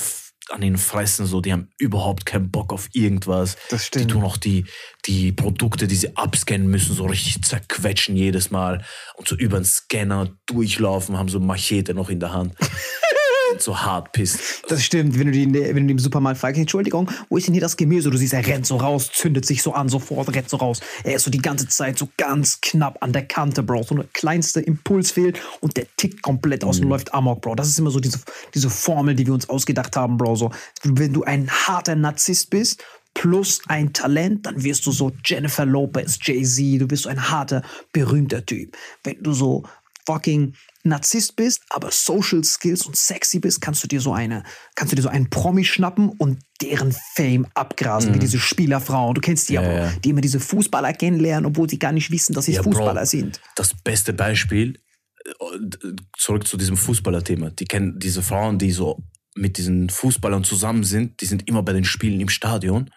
an 0.51 0.61
den 0.61 0.77
Fressen 0.77 1.25
so, 1.27 1.41
die 1.41 1.53
haben 1.53 1.71
überhaupt 1.79 2.27
keinen 2.27 2.51
Bock 2.51 2.73
auf 2.73 2.89
irgendwas. 2.93 3.57
Das 3.71 3.87
stimmt. 3.87 4.05
Die 4.05 4.13
tun 4.13 4.25
auch 4.25 4.37
die, 4.37 4.67
die 5.07 5.33
Produkte, 5.33 5.87
die 5.87 5.97
sie 5.97 6.17
abscannen 6.17 6.67
müssen, 6.69 6.95
so 6.95 7.07
richtig 7.07 7.43
zerquetschen 7.43 8.15
jedes 8.15 8.51
Mal 8.51 8.85
und 9.15 9.27
so 9.27 9.37
über 9.37 9.59
den 9.59 9.65
Scanner 9.65 10.37
durchlaufen, 10.47 11.17
haben 11.17 11.29
so 11.29 11.41
Machete 11.41 11.95
noch 11.95 12.11
in 12.11 12.21
der 12.21 12.33
Hand. 12.33 12.55
und 13.55 13.63
so 13.63 13.79
hart 13.81 14.13
pisst. 14.13 14.63
Das 14.69 14.83
stimmt, 14.85 15.19
wenn 15.19 15.27
du, 15.27 15.33
die, 15.33 15.51
der- 15.51 15.75
wenn 15.75 15.87
du 15.87 15.93
im 15.93 15.99
Supermarkt 15.99 16.39
fragst, 16.41 16.61
Entschuldigung, 16.61 17.11
wo 17.29 17.37
ist 17.37 17.47
denn 17.47 17.55
hier 17.55 17.61
das 17.61 17.77
Gemüse? 17.77 18.11
Du 18.11 18.17
siehst, 18.17 18.33
er 18.33 18.47
rennt 18.47 18.67
so 18.67 18.77
raus, 18.77 19.11
zündet 19.13 19.47
sich 19.47 19.63
so 19.63 19.73
an, 19.73 19.89
sofort 19.89 20.35
rennt 20.35 20.49
so 20.51 20.57
raus. 20.59 20.81
Er 21.05 21.15
ist 21.17 21.25
so 21.25 21.31
die 21.31 21.39
ganze 21.43 21.69
Zeit 21.69 21.99
so 21.99 22.09
ganz 22.17 22.61
knapp 22.61 22.99
an 23.03 23.13
der 23.13 23.27
Kante, 23.27 23.63
Bro. 23.63 23.85
So 23.85 23.95
eine 23.95 24.05
kleinste 24.13 24.61
Impuls 24.61 25.13
fehlt 25.13 25.41
und 25.61 25.77
der 25.77 25.87
tickt 25.97 26.23
komplett 26.23 26.65
aus 26.65 26.81
und 26.81 26.89
läuft 26.89 27.15
amok, 27.15 27.41
Bro. 27.43 27.55
Das 27.55 27.69
ist 27.69 27.79
immer 27.79 27.91
so 27.91 28.01
diese, 28.01 28.21
diese 28.55 28.71
Formel, 28.71 29.15
die 29.15 29.27
wir 29.27 29.35
uns 29.35 29.49
ausgedacht 29.49 29.97
haben, 29.97 30.17
Bro. 30.17 30.37
So, 30.37 30.51
wenn 30.83 31.13
du 31.13 31.23
ein 31.25 31.49
harter 31.51 31.95
Narzisst 31.95 32.51
bist, 32.51 32.83
plus 33.15 33.61
ein 33.69 33.93
Talent, 33.93 34.45
dann 34.47 34.65
wirst 34.65 34.85
du 34.87 34.91
so 34.91 35.13
Jennifer 35.25 35.65
Lopez, 35.65 36.19
Jay-Z, 36.21 36.81
du 36.81 36.91
wirst 36.91 37.05
so 37.05 37.09
ein 37.09 37.31
harter, 37.31 37.63
berühmter 37.93 38.45
Typ. 38.45 38.77
Wenn 39.05 39.23
du 39.23 39.33
so 39.33 39.63
fucking 40.05 40.55
Narzisst 40.85 41.37
bist, 41.37 41.63
aber 41.71 41.91
Social 41.91 42.45
Skills 42.45 42.85
und 42.85 42.97
sexy 42.97 43.39
bist, 43.41 43.61
kannst 43.61 43.83
du 43.83 43.89
dir 43.89 44.01
so 44.01 44.13
eine, 44.13 44.43
kannst 44.75 44.93
du 44.93 44.97
dir 44.97 45.03
so 45.03 45.09
einen 45.09 45.31
Promi 45.31 45.65
schnappen 45.65 46.11
und 46.11 46.41
deren 46.61 46.95
Fame 47.17 47.47
abgrasen, 47.55 48.15
wie 48.15 48.19
diese 48.19 48.39
Spielerfrauen. 48.39 49.15
Du 49.15 49.21
kennst 49.21 49.49
die 49.49 49.55
Mhm. 49.55 49.63
Ja, 49.63 49.71
aber, 49.71 49.79
ja. 49.79 49.93
die 50.05 50.11
immer 50.11 50.21
diese 50.21 50.41
Fußballer 50.41 50.93
kennenlernen, 50.93 51.47
obwohl 51.47 51.69
sie 51.71 51.79
gar 51.79 51.93
nicht 51.93 52.11
wissen, 52.11 52.35
dass 52.35 52.45
sie 52.45 52.53
Ja, 52.53 52.63
Bro, 52.63 52.73
Fußballer 52.73 53.07
sind. 53.07 53.41
Das 53.57 53.75
beste 53.83 54.13
Beispiel, 54.13 54.79
äh, 55.25 55.31
äh, 55.57 55.97
zurück 56.19 56.47
zu 56.47 56.57
diesem 56.57 56.77
Fußballerthema. 56.77 57.51
Die 57.51 57.65
kennen 57.65 57.99
diese 57.99 58.23
Frauen, 58.23 58.59
die 58.59 58.71
so 58.71 59.03
mit 59.35 59.57
diesen 59.59 59.91
Fußballern 59.91 60.45
zusammen 60.45 60.85
sind, 60.85 61.21
die 61.21 61.27
sind 61.27 61.49
immer 61.49 61.63
bei 61.63 61.73
den 61.73 61.85
Spielen 61.85 62.21
im 62.21 62.29
Stadion 62.29 62.91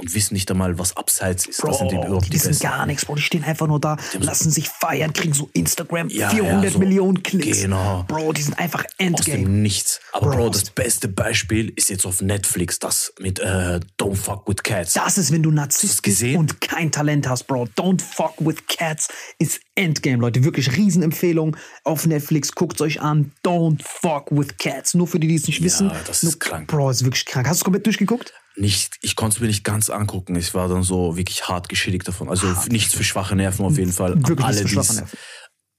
und 0.00 0.14
wissen 0.14 0.34
nicht 0.34 0.50
einmal, 0.50 0.78
was 0.78 0.96
abseits 0.96 1.46
ist. 1.46 1.60
Bro, 1.60 1.68
das 1.68 1.78
sind 1.78 1.90
die 1.92 1.96
überhaupt 1.96 2.26
die 2.26 2.30
die 2.30 2.38
sind 2.38 2.50
Besten. 2.50 2.62
gar 2.64 2.86
nichts, 2.86 3.04
Bro. 3.04 3.14
Die 3.16 3.22
stehen 3.22 3.44
einfach 3.44 3.66
nur 3.66 3.80
da, 3.80 3.96
lassen 4.18 4.50
sich 4.50 4.68
feiern, 4.68 5.12
kriegen 5.12 5.34
so 5.34 5.50
Instagram 5.52 6.08
Ja, 6.08 6.30
400 6.30 6.64
ja, 6.64 6.70
so- 6.70 6.78
Millionen 6.78 7.22
Klicks. 7.22 7.60
Genau. 7.62 8.04
Bro, 8.08 8.32
die 8.32 8.42
sind 8.42 8.58
einfach 8.58 8.84
Aus 8.84 8.90
Endgame. 8.98 9.38
dem 9.44 9.62
Nichts. 9.62 10.00
Aber 10.12 10.28
Bro, 10.30 10.36
Bro, 10.36 10.48
aus 10.48 10.60
das 10.60 10.70
beste 10.70 11.08
Beispiel 11.08 11.72
ist 11.76 11.90
jetzt 11.90 12.06
auf 12.06 12.20
Netflix, 12.22 12.78
das 12.78 13.12
mit 13.20 13.38
äh, 13.38 13.80
Don't 13.98 14.16
Fuck 14.16 14.48
With 14.48 14.62
Cats. 14.62 14.94
Das 14.94 15.18
ist, 15.18 15.30
wenn 15.32 15.42
du 15.42 15.50
Narzisst 15.50 16.02
bist 16.02 16.02
gesehen? 16.02 16.38
und 16.38 16.60
kein 16.60 16.90
Talent 16.90 17.28
hast, 17.28 17.44
Bro. 17.46 17.68
Don't 17.76 18.00
fuck 18.02 18.34
with 18.38 18.56
cats 18.66 19.08
ist 19.38 19.60
Endgame, 19.74 20.18
Leute. 20.18 20.44
Wirklich 20.44 20.76
Riesenempfehlung 20.76 21.56
auf 21.84 22.06
Netflix. 22.06 22.52
Guckt 22.52 22.80
euch 22.80 23.00
an. 23.00 23.32
Don't 23.44 23.80
fuck 23.82 24.30
with 24.30 24.56
cats. 24.58 24.94
Nur 24.94 25.06
für 25.06 25.18
die, 25.20 25.28
die 25.28 25.34
es 25.36 25.46
nicht 25.46 25.62
wissen. 25.62 25.90
das 26.06 26.22
Nur, 26.22 26.32
ist 26.32 26.40
krank. 26.40 26.68
Bro, 26.68 26.90
ist 26.90 27.04
wirklich 27.04 27.24
krank. 27.26 27.46
Hast 27.46 27.58
du 27.58 27.60
es 27.60 27.64
komplett 27.64 27.86
durchgeguckt? 27.86 28.32
Nicht, 28.56 28.98
ich 29.02 29.16
konnte 29.16 29.36
es 29.36 29.40
mir 29.40 29.46
nicht 29.46 29.64
ganz 29.64 29.90
angucken. 29.90 30.34
Ich 30.36 30.54
war 30.54 30.68
dann 30.68 30.82
so 30.82 31.16
wirklich 31.16 31.48
hart 31.48 31.68
geschädigt 31.68 32.06
davon. 32.08 32.28
Also 32.28 32.46
nichts 32.68 32.94
für 32.94 33.04
schwache 33.04 33.36
Nerven 33.36 33.64
auf 33.64 33.78
jeden 33.78 33.92
Fall. 33.92 34.12
An 34.12 34.28
Wirklich 34.28 34.46
alle, 34.46 34.62
nichts 34.62 34.70
die 34.72 34.78
es 34.78 35.04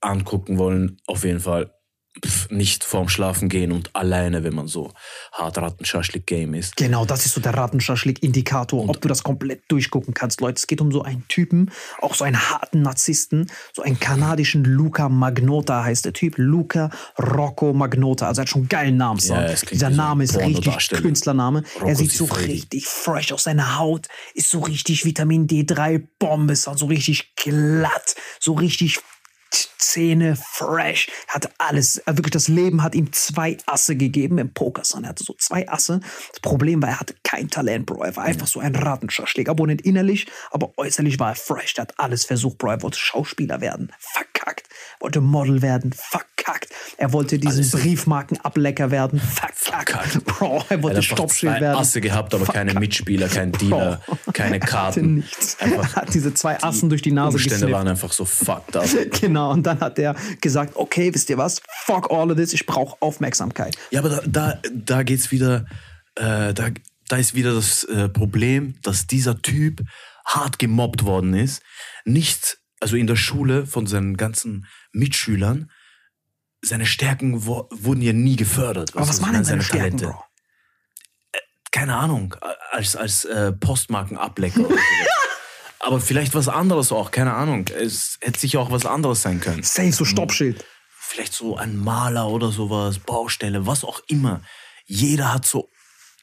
angucken 0.00 0.58
wollen, 0.58 0.98
auf 1.06 1.24
jeden 1.24 1.40
Fall 1.40 1.72
nicht 2.50 2.84
vorm 2.84 3.08
Schlafen 3.08 3.48
gehen 3.48 3.72
und 3.72 3.94
alleine, 3.94 4.44
wenn 4.44 4.54
man 4.54 4.68
so 4.68 4.92
hart 5.32 5.58
Rattenschaschlik-Game 5.58 6.54
ist. 6.54 6.76
Genau, 6.76 7.04
das 7.06 7.24
ist 7.24 7.34
so 7.34 7.40
der 7.40 7.54
Rattenschaschlik-Indikator, 7.54 8.88
ob 8.88 9.00
du 9.00 9.08
das 9.08 9.22
komplett 9.22 9.62
durchgucken 9.68 10.12
kannst, 10.12 10.40
Leute. 10.40 10.56
Es 10.56 10.66
geht 10.66 10.80
um 10.80 10.92
so 10.92 11.02
einen 11.02 11.26
Typen, 11.28 11.70
auch 12.00 12.14
so 12.14 12.24
einen 12.24 12.50
harten 12.50 12.82
Narzissten, 12.82 13.50
so 13.74 13.82
einen 13.82 13.98
kanadischen 13.98 14.64
Luca 14.64 15.08
Magnota 15.08 15.84
heißt 15.84 16.04
der 16.04 16.12
Typ. 16.12 16.34
Luca 16.36 16.90
Rocco 17.18 17.72
Magnota. 17.72 18.28
Also 18.28 18.40
er 18.40 18.42
hat 18.42 18.48
schon 18.50 18.62
einen 18.62 18.68
geilen 18.68 18.96
Namen. 18.96 19.18
Ja, 19.20 19.46
Dieser 19.54 19.88
wie 19.90 19.94
so 19.94 19.96
Name 20.02 20.24
ist 20.24 20.38
richtig. 20.38 20.90
Künstlername. 20.90 21.62
Rocco 21.76 21.88
er 21.88 21.96
sieht 21.96 22.12
so 22.12 22.26
Siffredi. 22.26 22.52
richtig 22.52 22.86
fresh 22.86 23.32
aus. 23.32 23.44
Seine 23.44 23.78
Haut 23.78 24.08
ist 24.34 24.50
so 24.50 24.60
richtig 24.60 25.04
Vitamin 25.04 25.46
D3 25.46 26.06
Bombe, 26.18 26.52
ist 26.52 26.64
so 26.64 26.86
richtig 26.86 27.34
glatt, 27.36 28.14
so 28.38 28.52
richtig 28.52 29.00
Zähne 29.78 30.36
fresh, 30.36 31.08
hat 31.28 31.50
alles, 31.58 32.00
wirklich 32.06 32.30
das 32.30 32.48
Leben 32.48 32.82
hat 32.82 32.94
ihm 32.94 33.12
zwei 33.12 33.58
Asse 33.66 33.96
gegeben 33.96 34.38
im 34.38 34.52
Pokerson. 34.54 35.02
Er 35.04 35.10
hatte 35.10 35.24
so 35.24 35.34
zwei 35.38 35.68
Asse. 35.68 36.00
Das 36.30 36.40
Problem 36.40 36.80
war, 36.82 36.90
er 36.90 37.00
hatte 37.00 37.14
kein 37.24 37.50
Talent, 37.50 37.86
Bro. 37.86 38.02
Er 38.04 38.16
war 38.16 38.24
einfach 38.24 38.46
so 38.46 38.60
ein 38.60 38.74
Rattenschaschlik. 38.76 39.48
Abonnent 39.48 39.82
innerlich, 39.82 40.26
aber 40.50 40.72
äußerlich 40.76 41.18
war 41.18 41.30
er 41.30 41.34
fresh. 41.34 41.74
Er 41.76 41.82
hat 41.82 41.94
alles 41.98 42.24
versucht, 42.24 42.58
Bro. 42.58 42.70
Er 42.70 42.82
wollte 42.82 42.98
Schauspieler 42.98 43.60
werden, 43.60 43.92
verkackt. 43.98 44.68
Wollte 45.00 45.20
Model 45.20 45.60
werden, 45.62 45.92
verkackt. 45.92 46.68
Er 46.96 47.12
wollte 47.12 47.38
diesen 47.38 47.58
Alles- 47.64 47.72
Briefmarkenablecker 47.72 48.90
werden, 48.90 49.18
verkackt. 49.20 49.58
Verkackt. 49.90 50.24
Bro, 50.24 50.64
er 50.68 50.82
wollte 50.82 51.02
Stoppschild 51.02 51.60
werden. 51.60 51.76
Asse 51.78 52.00
gehabt, 52.00 52.34
aber 52.34 52.46
keine 52.46 52.74
Mitspieler, 52.74 53.28
kein 53.28 53.52
Dealer, 53.52 54.00
keine 54.32 54.56
Er 54.56 54.60
hatte 54.62 54.70
Karten. 54.70 55.14
nichts. 55.16 55.54
Er 55.58 55.66
Einfach 55.66 55.96
hat 55.96 56.14
diese 56.14 56.34
zwei 56.34 56.62
Assen 56.62 56.88
durch 56.88 57.02
die 57.02 57.10
Nase 57.12 57.34
Umstände 57.36 57.54
gesnifft. 57.56 57.72
waren 57.72 57.88
einfach 57.88 58.12
so 58.12 58.24
fucked 58.24 58.76
up. 58.76 58.86
Genau, 59.20 59.41
und 59.50 59.64
dann 59.64 59.80
hat 59.80 59.98
er 59.98 60.14
gesagt, 60.40 60.76
okay, 60.76 61.12
wisst 61.14 61.30
ihr 61.30 61.38
was? 61.38 61.60
Fuck 61.84 62.10
all 62.10 62.30
of 62.30 62.36
this, 62.36 62.52
ich 62.52 62.66
brauche 62.66 62.96
Aufmerksamkeit. 63.00 63.76
Ja, 63.90 64.00
aber 64.00 64.08
da, 64.10 64.20
da, 64.26 64.58
da 64.72 65.02
geht's 65.02 65.30
wieder, 65.30 65.66
äh, 66.16 66.54
da, 66.54 66.70
da 67.08 67.16
ist 67.16 67.34
wieder 67.34 67.54
das 67.54 67.84
äh, 67.84 68.08
Problem, 68.08 68.74
dass 68.82 69.06
dieser 69.06 69.40
Typ 69.42 69.82
hart 70.24 70.58
gemobbt 70.58 71.04
worden 71.04 71.34
ist. 71.34 71.62
Nicht, 72.04 72.58
also 72.80 72.96
in 72.96 73.06
der 73.06 73.16
Schule 73.16 73.66
von 73.66 73.86
seinen 73.86 74.16
ganzen 74.16 74.66
Mitschülern, 74.92 75.70
seine 76.62 76.86
Stärken 76.86 77.46
wo, 77.46 77.68
wurden 77.70 78.02
ja 78.02 78.12
nie 78.12 78.36
gefördert. 78.36 78.94
Aber 78.94 79.08
was 79.08 79.18
du, 79.18 79.24
waren 79.24 79.34
denn 79.34 79.44
seine 79.44 79.62
Talente. 79.62 79.98
Stärken, 79.98 80.18
Bro? 80.18 80.24
Keine 81.72 81.96
Ahnung, 81.96 82.36
als, 82.70 82.96
als 82.96 83.24
äh, 83.24 83.52
Postmarkenablecker. 83.52 84.60
oder 84.60 84.68
sowas. 84.68 85.21
Aber 85.82 86.00
vielleicht 86.00 86.34
was 86.34 86.48
anderes 86.48 86.92
auch, 86.92 87.10
keine 87.10 87.34
Ahnung. 87.34 87.66
Es 87.68 88.16
hätte 88.20 88.38
sicher 88.38 88.60
auch 88.60 88.70
was 88.70 88.86
anderes 88.86 89.20
sein 89.20 89.40
können. 89.40 89.64
Safe, 89.64 89.90
so 89.90 90.04
Stoppschild. 90.04 90.64
vielleicht 90.96 91.34
so 91.34 91.56
ein 91.56 91.76
Maler 91.76 92.28
oder 92.28 92.52
sowas, 92.52 93.00
Baustelle, 93.00 93.66
was 93.66 93.84
auch 93.84 94.00
immer. 94.06 94.42
Jeder 94.86 95.34
hat 95.34 95.44
so 95.44 95.70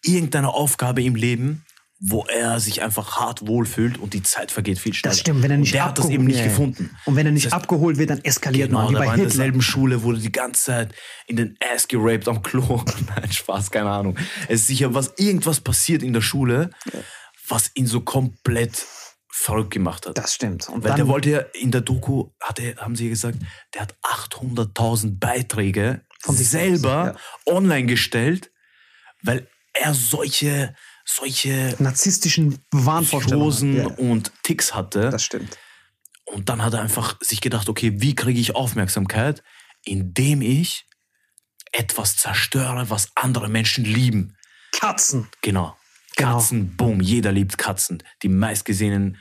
irgendeine 0.01 0.53
Aufgabe 0.53 1.03
im 1.03 1.15
Leben, 1.15 1.65
wo 1.99 2.23
er 2.23 2.61
sich 2.61 2.81
einfach 2.81 3.17
hart 3.19 3.45
wohlfühlt 3.45 3.97
und 3.97 4.13
die 4.13 4.23
Zeit 4.23 4.51
vergeht 4.51 4.79
viel 4.79 4.93
schneller. 4.93 5.11
Das 5.11 5.19
stimmt, 5.19 5.43
wenn 5.43 5.51
er 5.51 5.57
nicht 5.57 5.71
und 5.71 5.73
der 5.73 5.85
hat 5.85 5.97
das 5.97 6.09
eben 6.09 6.23
nicht 6.23 6.39
ja. 6.39 6.45
gefunden. 6.45 6.95
Und 7.03 7.17
wenn 7.17 7.25
er 7.25 7.33
nicht 7.33 7.47
Das 7.47 7.51
heißt, 7.51 7.63
abgeholt 7.63 7.97
wird, 7.97 8.11
dann 8.11 8.23
eskaliert 8.23 8.69
Genau, 8.69 8.83
man, 8.83 8.91
wie 8.91 8.97
bei 8.97 9.07
war 9.07 9.15
in 9.15 9.21
derselben 9.23 9.61
Schule, 9.61 10.01
wurde 10.03 10.19
die 10.19 10.31
ganze 10.31 10.63
Zeit 10.63 10.95
in 11.27 11.35
den 11.35 11.57
Ass 11.59 11.89
geraped 11.89 12.29
am 12.29 12.41
Klo. 12.41 12.81
Nein, 13.15 13.29
Spaß, 13.29 13.71
keine 13.71 13.89
Ahnung. 13.89 14.17
Es 14.47 14.61
ist 14.61 14.67
sicher 14.67 14.93
was, 14.93 15.13
irgendwas 15.17 15.59
passiert 15.59 16.01
in 16.01 16.13
der 16.13 16.21
Schule, 16.21 16.69
was 17.49 17.71
ihn 17.73 17.87
so 17.87 17.99
komplett 17.99 18.85
verrückt 19.39 19.71
gemacht 19.71 20.05
hat. 20.05 20.17
Das 20.17 20.33
stimmt. 20.33 20.67
Und 20.67 20.83
Weil 20.83 20.91
der 20.91 20.97
dann, 20.97 21.07
wollte 21.07 21.29
ja 21.29 21.39
in 21.53 21.71
der 21.71 21.79
Doku, 21.79 22.29
hat 22.41 22.59
er, 22.59 22.75
haben 22.75 22.97
sie 22.97 23.07
gesagt, 23.07 23.37
der 23.73 23.83
hat 23.83 23.95
800.000 24.03 25.17
Beiträge 25.17 26.01
Von 26.19 26.35
sich 26.35 26.49
selber 26.49 27.05
selbst, 27.05 27.47
online 27.47 27.85
gestellt, 27.85 28.51
weil 29.23 29.47
er 29.73 29.93
solche, 29.93 30.75
solche 31.05 31.73
narzisstischen 31.79 32.59
Wahnvorstellungen. 32.71 33.77
Ja, 33.77 33.87
und 33.87 34.33
Ticks 34.43 34.75
hatte. 34.75 35.09
das 35.09 35.23
stimmt. 35.23 35.57
Und 36.25 36.49
dann 36.49 36.61
hat 36.61 36.73
er 36.73 36.81
einfach 36.81 37.17
sich 37.21 37.39
gedacht, 37.39 37.69
okay, 37.69 37.93
wie 37.95 38.15
kriege 38.15 38.39
ich 38.39 38.55
Aufmerksamkeit, 38.55 39.41
indem 39.85 40.41
ich 40.41 40.85
etwas 41.71 42.17
zerstöre, 42.17 42.89
was 42.89 43.09
andere 43.15 43.47
Menschen 43.47 43.85
lieben. 43.85 44.35
Katzen. 44.73 45.29
Genau. 45.41 45.77
Genau. 46.17 46.33
Katzen, 46.33 46.75
boom, 46.75 46.99
jeder 46.99 47.31
liebt 47.31 47.57
Katzen. 47.57 48.03
Die 48.21 48.27
meistgesehenen 48.27 49.17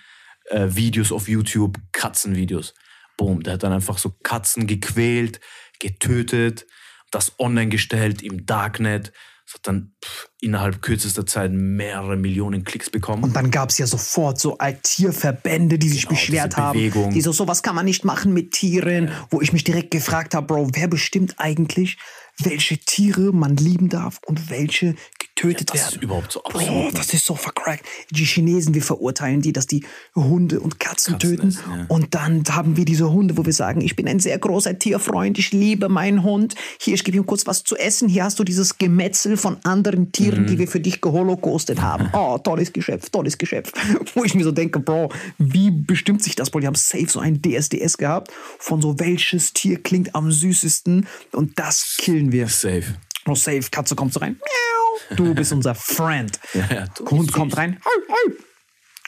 äh, 0.51 0.69
Videos 0.71 1.13
auf 1.13 1.29
YouTube, 1.29 1.79
Katzenvideos. 1.93 2.75
Boom, 3.17 3.43
der 3.43 3.55
hat 3.55 3.63
dann 3.63 3.73
einfach 3.73 3.99
so 3.99 4.15
Katzen 4.23 4.67
gequält, 4.67 5.41
getötet, 5.81 6.67
das 7.11 7.39
online 7.39 7.69
gestellt 7.69 8.23
im 8.23 8.47
Darknet. 8.47 9.13
Das 9.45 9.55
hat 9.55 9.67
dann 9.67 9.93
pff, 10.05 10.29
innerhalb 10.41 10.83
kürzester 10.83 11.25
Zeit 11.25 11.53
mehrere 11.53 12.17
Millionen 12.17 12.65
Klicks 12.65 12.91
bekommen. 12.91 13.25
Und 13.25 13.35
dann 13.35 13.51
gab 13.51 13.71
es 13.71 13.79
ja 13.79 13.87
sofort 13.87 14.39
so 14.39 14.59
Tierverbände, 14.83 15.79
die 15.79 15.89
sich 15.89 16.03
Genau, 16.03 16.11
beschwert 16.11 16.57
haben. 16.59 16.79
Die 16.79 17.21
so, 17.23 17.33
sowas 17.33 17.63
kann 17.63 17.75
man 17.75 17.87
nicht 17.87 18.05
machen 18.05 18.35
mit 18.35 18.53
Tieren. 18.53 19.11
Wo 19.31 19.41
ich 19.41 19.55
mich 19.55 19.65
direkt 19.65 19.91
gefragt 19.91 20.35
habe, 20.35 20.47
Bro, 20.47 20.71
wer 20.75 20.87
bestimmt 20.87 21.37
eigentlich, 21.39 21.97
welche 22.41 22.79
Tiere 22.79 23.33
man 23.33 23.57
lieben 23.57 23.89
darf 23.89 24.21
und 24.27 24.51
welche 24.51 24.95
getötet 25.19 25.71
das 25.71 25.77
werden? 25.81 25.95
ist 25.97 26.03
überhaupt 26.03 26.33
so 26.33 26.43
absurd. 26.45 26.97
das 26.99 27.13
ist 27.15 27.25
so 27.27 27.35
vercrackt. 27.35 27.85
Die 28.11 28.25
Chinesen, 28.25 28.75
wir 28.75 28.83
verurteilen 28.83 29.41
die, 29.43 29.53
dass 29.53 29.67
die 29.67 29.85
Hunde 30.15 30.61
und 30.61 30.79
Katzen, 30.81 31.15
Katzen 31.15 31.31
töten. 31.37 31.49
essen, 31.49 31.63
ja. 31.69 31.85
Und 31.89 32.15
dann 32.15 32.45
haben 32.51 32.77
wir 32.77 32.85
diese 32.85 33.11
Hunde, 33.11 33.37
wo 33.37 33.45
wir 33.47 33.53
sagen, 33.53 33.81
ich 33.81 33.97
bin 33.97 34.09
ein 34.09 34.21
sehr 34.21 34.39
großer 34.39 34.79
Tierfreund, 34.79 35.39
ich 35.39 35.53
liebe 35.53 35.89
meinen 35.89 36.23
Hund. 36.23 36.55
Hier, 36.81 36.95
ich 36.95 37.05
gebe 37.05 37.17
ihm 37.17 37.27
kurz 37.27 37.47
was 37.47 37.65
zu 37.65 37.77
essen. 37.77 38.09
Hier 38.09 38.25
hast 38.25 38.39
du 38.39 38.45
dieses 38.45 38.79
Gemetzel 38.79 39.37
von 39.37 39.59
anderen 39.65 40.13
Tieren, 40.13 40.43
Mhm. 40.43 40.47
die 40.47 40.59
wir 40.59 40.69
für 40.69 40.81
dich 40.81 41.01
geholocaustet 41.01 41.81
haben. 41.81 42.09
Oh, 42.19 42.37
tolles 42.39 42.73
Geschäft, 42.73 43.13
tolles 43.13 43.39
Geschäft. 43.39 43.75
Wo 44.15 44.25
ich 44.25 44.35
mir 44.35 44.43
so 44.45 44.51
denke, 44.53 44.81
Bro, 44.81 45.11
wie 45.39 45.71
bestimmt 45.71 46.23
sich 46.23 46.35
das? 46.35 46.51
Bro, 46.51 46.61
die 46.61 46.67
haben 46.67 46.75
safe 46.75 47.07
so 47.09 47.21
ein 47.21 47.41
DSDS 47.43 47.97
gehabt 47.99 48.33
von 48.59 48.83
so, 48.83 48.99
welches 48.99 49.53
Tier 49.53 49.81
klingt 49.83 50.15
am 50.15 50.33
süßesten 50.33 51.07
und 51.33 51.59
das 51.59 51.97
killen 51.99 52.28
wir. 52.33 52.49
Safe. 52.49 52.85
Oh, 53.27 53.35
safe, 53.35 53.65
Katze 53.71 53.95
kommt 53.95 54.13
so 54.13 54.21
rein. 54.21 54.37
Miau. 54.39 55.17
Du 55.17 55.35
bist 55.35 55.53
unser 55.53 55.75
Friend. 55.75 56.39
Ja, 56.55 56.87
Hund 57.11 57.33
kommt 57.33 57.53
süß. 57.53 57.59
rein. 57.59 57.79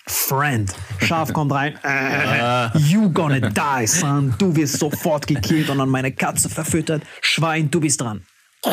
Friend. 0.06 0.72
Schaf 1.00 1.32
kommt 1.32 1.52
rein. 1.52 1.78
Äh, 1.84 2.76
you 2.78 3.10
gonna 3.10 3.40
die, 3.40 3.86
son. 3.86 4.34
Du 4.38 4.54
wirst 4.56 4.78
sofort 4.78 5.26
gekillt 5.26 5.70
und 5.70 5.80
an 5.80 5.88
meine 5.88 6.12
Katze 6.12 6.48
verfüttert. 6.48 7.02
Schwein, 7.20 7.70
du 7.70 7.80
bist 7.80 8.00
dran. 8.00 8.24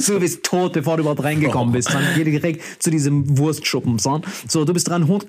so, 0.00 0.14
du 0.14 0.20
bist 0.20 0.44
tot, 0.44 0.74
bevor 0.74 0.96
du 0.96 1.02
überhaupt 1.02 1.24
reingekommen 1.24 1.72
bist. 1.72 1.90
Son. 1.90 2.02
Geh 2.14 2.24
direkt 2.24 2.82
zu 2.82 2.90
diesem 2.90 3.38
Wurstschuppen, 3.38 3.98
son. 3.98 4.22
So, 4.46 4.64
du 4.64 4.72
bist 4.72 4.88
dran, 4.88 5.08
Hund. 5.08 5.26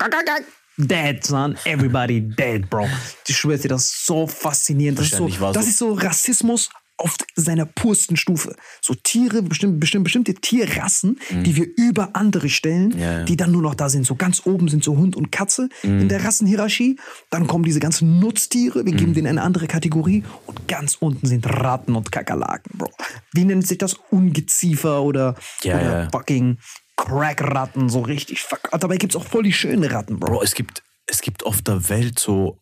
Dead, 0.77 1.25
son. 1.25 1.55
Everybody 1.63 2.21
dead, 2.21 2.69
bro. 2.69 2.87
Ich 3.27 3.37
schwöre 3.37 3.57
dir, 3.57 3.69
das 3.69 3.85
ist 3.85 4.05
so 4.05 4.27
faszinierend. 4.27 4.99
Das 4.99 5.05
ist 5.05 5.17
so, 5.17 5.27
das 5.51 5.67
ist 5.67 5.77
so 5.77 5.93
Rassismus 5.93 6.69
auf 6.97 7.15
seiner 7.35 7.65
pursten 7.65 8.15
Stufe. 8.17 8.55
So 8.81 8.93
Tiere, 8.93 9.41
bestimmt, 9.41 9.79
bestimmt, 9.79 10.03
bestimmte 10.03 10.35
Tierrassen, 10.35 11.19
die 11.31 11.55
wir 11.55 11.67
über 11.75 12.11
andere 12.13 12.49
stellen, 12.49 12.89
Mhm. 12.89 12.99
Ja, 12.99 13.19
ja. 13.19 13.23
die 13.25 13.35
dann 13.35 13.51
nur 13.51 13.61
noch 13.63 13.75
da 13.75 13.89
sind. 13.89 14.05
So 14.05 14.15
ganz 14.15 14.45
oben 14.45 14.67
sind 14.67 14.83
so 14.83 14.95
Hund 14.95 15.15
und 15.15 15.31
Katze 15.31 15.69
Mhm. 15.83 16.01
in 16.01 16.09
der 16.09 16.23
Rassenhierarchie. 16.23 16.97
Dann 17.29 17.47
kommen 17.47 17.63
diese 17.63 17.79
ganzen 17.79 18.19
Nutztiere, 18.19 18.85
wir 18.85 18.93
Mhm. 18.93 18.97
geben 18.97 19.13
denen 19.15 19.27
eine 19.27 19.41
andere 19.41 19.67
Kategorie. 19.67 20.23
Und 20.45 20.67
ganz 20.67 20.95
unten 20.99 21.25
sind 21.27 21.45
Ratten 21.47 21.95
und 21.95 22.11
Kakerlaken, 22.11 22.77
Bro. 22.77 22.91
Wie 23.33 23.43
nennt 23.45 23.65
sich 23.67 23.77
das? 23.79 23.95
Ungeziefer 24.11 25.01
oder, 25.01 25.35
Ja, 25.63 25.75
oder 25.75 26.09
fucking 26.11 26.57
Crackratten, 26.95 27.89
so 27.89 28.01
richtig. 28.01 28.41
Fuck. 28.41 28.69
Dabei 28.79 28.97
gibt 28.97 29.13
es 29.15 29.21
auch 29.21 29.25
voll 29.27 29.43
die 29.43 29.53
schönen 29.53 29.83
Ratten, 29.83 30.19
Bro. 30.19 30.27
Bro, 30.33 30.41
es 30.43 30.53
gibt, 30.53 30.83
es 31.07 31.21
gibt 31.21 31.45
auf 31.45 31.61
der 31.61 31.89
Welt 31.89 32.17
so 32.19 32.59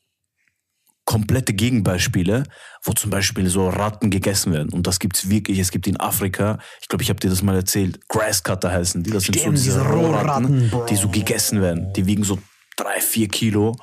komplette 1.11 1.53
Gegenbeispiele, 1.53 2.43
wo 2.83 2.93
zum 2.93 3.11
Beispiel 3.11 3.49
so 3.49 3.67
Ratten 3.67 4.09
gegessen 4.09 4.53
werden. 4.53 4.71
Und 4.71 4.87
das 4.87 4.99
gibt's 4.99 5.29
wirklich. 5.29 5.59
Es 5.59 5.69
gibt 5.69 5.85
in 5.85 5.99
Afrika, 5.99 6.57
ich 6.81 6.87
glaube, 6.87 7.03
ich 7.03 7.09
habe 7.09 7.19
dir 7.19 7.29
das 7.29 7.41
mal 7.41 7.55
erzählt, 7.55 7.99
Grasscutter 8.07 8.71
heißen 8.71 9.03
die. 9.03 9.11
Das 9.11 9.23
sind 9.23 9.35
so 9.35 9.41
Stimmt, 9.41 9.57
diese 9.57 9.71
diese 9.71 9.85
Rohratten, 9.85 10.69
Bro. 10.69 10.85
die 10.85 10.95
so 10.95 11.09
gegessen 11.09 11.61
werden. 11.61 11.91
Die 11.93 12.05
wiegen 12.05 12.23
so 12.23 12.39
drei, 12.77 13.01
vier 13.01 13.27
Kilo. 13.27 13.75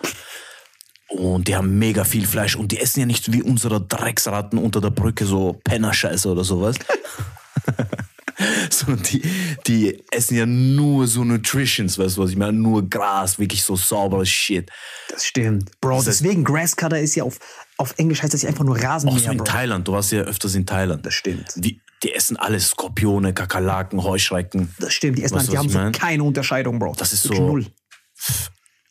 Und 1.08 1.48
die 1.48 1.56
haben 1.56 1.78
mega 1.78 2.04
viel 2.04 2.26
Fleisch. 2.26 2.56
Und 2.56 2.72
die 2.72 2.80
essen 2.80 3.00
ja 3.00 3.06
nicht 3.06 3.30
wie 3.30 3.42
unsere 3.42 3.80
Drecksratten 3.80 4.58
unter 4.58 4.80
der 4.80 4.90
Brücke 4.90 5.26
so 5.26 5.60
Pennerscheiße 5.64 6.30
oder 6.30 6.44
sowas. 6.44 6.76
Sondern 8.70 9.02
die, 9.04 9.22
die 9.66 10.02
essen 10.10 10.36
ja 10.36 10.46
nur 10.46 11.06
so 11.06 11.24
Nutritions, 11.24 11.98
weißt 11.98 12.16
du 12.16 12.22
was 12.22 12.30
ich 12.30 12.36
meine? 12.36 12.52
Nur 12.52 12.88
Gras, 12.88 13.38
wirklich 13.38 13.62
so 13.62 13.76
sauberes 13.76 14.28
Shit. 14.28 14.70
Das 15.10 15.24
stimmt. 15.26 15.70
Bro, 15.80 15.96
Das 15.96 16.04
deswegen 16.06 16.44
Grasscutter 16.44 16.98
ist 17.00 17.14
ja 17.16 17.24
auf, 17.24 17.38
auf 17.76 17.94
Englisch 17.98 18.22
heißt 18.22 18.34
das 18.34 18.42
ja 18.42 18.48
einfach 18.48 18.64
nur 18.64 18.76
Auch 18.78 18.82
Rasenmäher, 18.82 19.18
so 19.20 19.30
in 19.32 19.38
Bro. 19.38 19.44
Thailand, 19.44 19.88
du 19.88 19.92
warst 19.92 20.12
ja 20.12 20.20
öfters 20.22 20.54
in 20.54 20.66
Thailand. 20.66 21.04
Das 21.04 21.14
stimmt. 21.14 21.52
Die, 21.56 21.80
die 22.02 22.14
essen 22.14 22.36
alles, 22.36 22.68
Skorpione, 22.68 23.32
Kakerlaken, 23.34 24.02
Heuschrecken. 24.02 24.72
Das 24.78 24.92
stimmt, 24.92 25.18
die 25.18 25.24
essen 25.24 25.34
Weißt 25.36 25.48
halt, 25.48 25.52
die 25.72 25.76
haben 25.76 25.92
so 25.92 25.98
keine 25.98 26.22
Unterscheidung, 26.22 26.78
Bro. 26.78 26.94
Das 26.96 27.12
ist 27.12 27.24
Wirklich 27.24 27.38
so- 27.38 27.46
Null. 27.48 27.66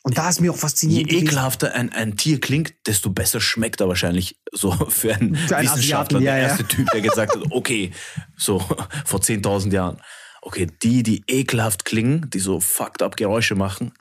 Und 0.08 0.16
da 0.16 0.30
ist 0.30 0.40
mir 0.40 0.50
auch 0.50 0.54
Je 0.54 0.60
faszinierend. 0.60 1.08
gewesen. 1.10 1.26
ekelhafter 1.26 1.74
ein, 1.74 1.92
ein 1.92 2.16
Tier 2.16 2.40
klingt, 2.40 2.72
desto 2.86 3.10
besser 3.10 3.42
schmeckt 3.42 3.82
er 3.82 3.88
wahrscheinlich 3.88 4.40
so 4.52 4.72
für 4.88 5.14
einen 5.14 5.36
Für 5.36 5.58
einen 5.58 5.66
Wissenschaftler. 5.66 6.16
Asiaten, 6.18 6.22
ja, 6.22 6.32
der 6.32 6.40
ja. 6.40 6.48
erste 6.48 6.64
Typ, 6.64 6.86
der 6.94 7.02
gesagt 7.02 7.36
hat, 7.36 7.42
okay, 7.50 7.92
so 8.34 8.58
vor 9.04 9.20
10.000 9.20 9.70
Jahren. 9.70 10.00
Okay, 10.40 10.66
die, 10.82 11.02
die 11.02 11.24
ekelhaft 11.28 11.84
klingen, 11.84 12.30
die 12.30 12.38
so 12.38 12.58
fucked 12.58 13.02
up 13.02 13.18
Geräusche 13.18 13.54
machen, 13.54 13.92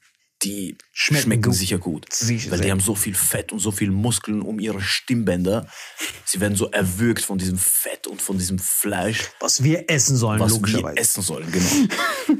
die 0.43 0.77
Schmecken 0.91 1.23
schmecken, 1.23 1.51
sicher 1.53 1.77
gut. 1.79 2.05
Sicher, 2.13 2.51
weil 2.51 2.59
die 2.59 2.69
haben 2.71 2.79
so 2.79 2.95
viel 2.95 3.15
Fett 3.15 3.51
und 3.51 3.59
so 3.59 3.71
viel 3.71 3.89
Muskeln 3.91 4.41
um 4.41 4.59
ihre 4.59 4.81
Stimmbänder. 4.81 5.67
Sie 6.25 6.39
werden 6.39 6.55
so 6.55 6.69
erwürgt 6.69 7.23
von 7.23 7.37
diesem 7.37 7.57
Fett 7.57 8.05
und 8.07 8.21
von 8.21 8.37
diesem 8.37 8.59
Fleisch, 8.59 9.29
Was 9.39 9.63
wir 9.63 9.89
essen 9.89 10.15
sollen, 10.15 10.39
was 10.39 10.51
wir 10.51 10.55
logischerweise. 10.57 10.97
essen 10.97 11.23
sollen. 11.23 11.51
Genau. 11.51 11.67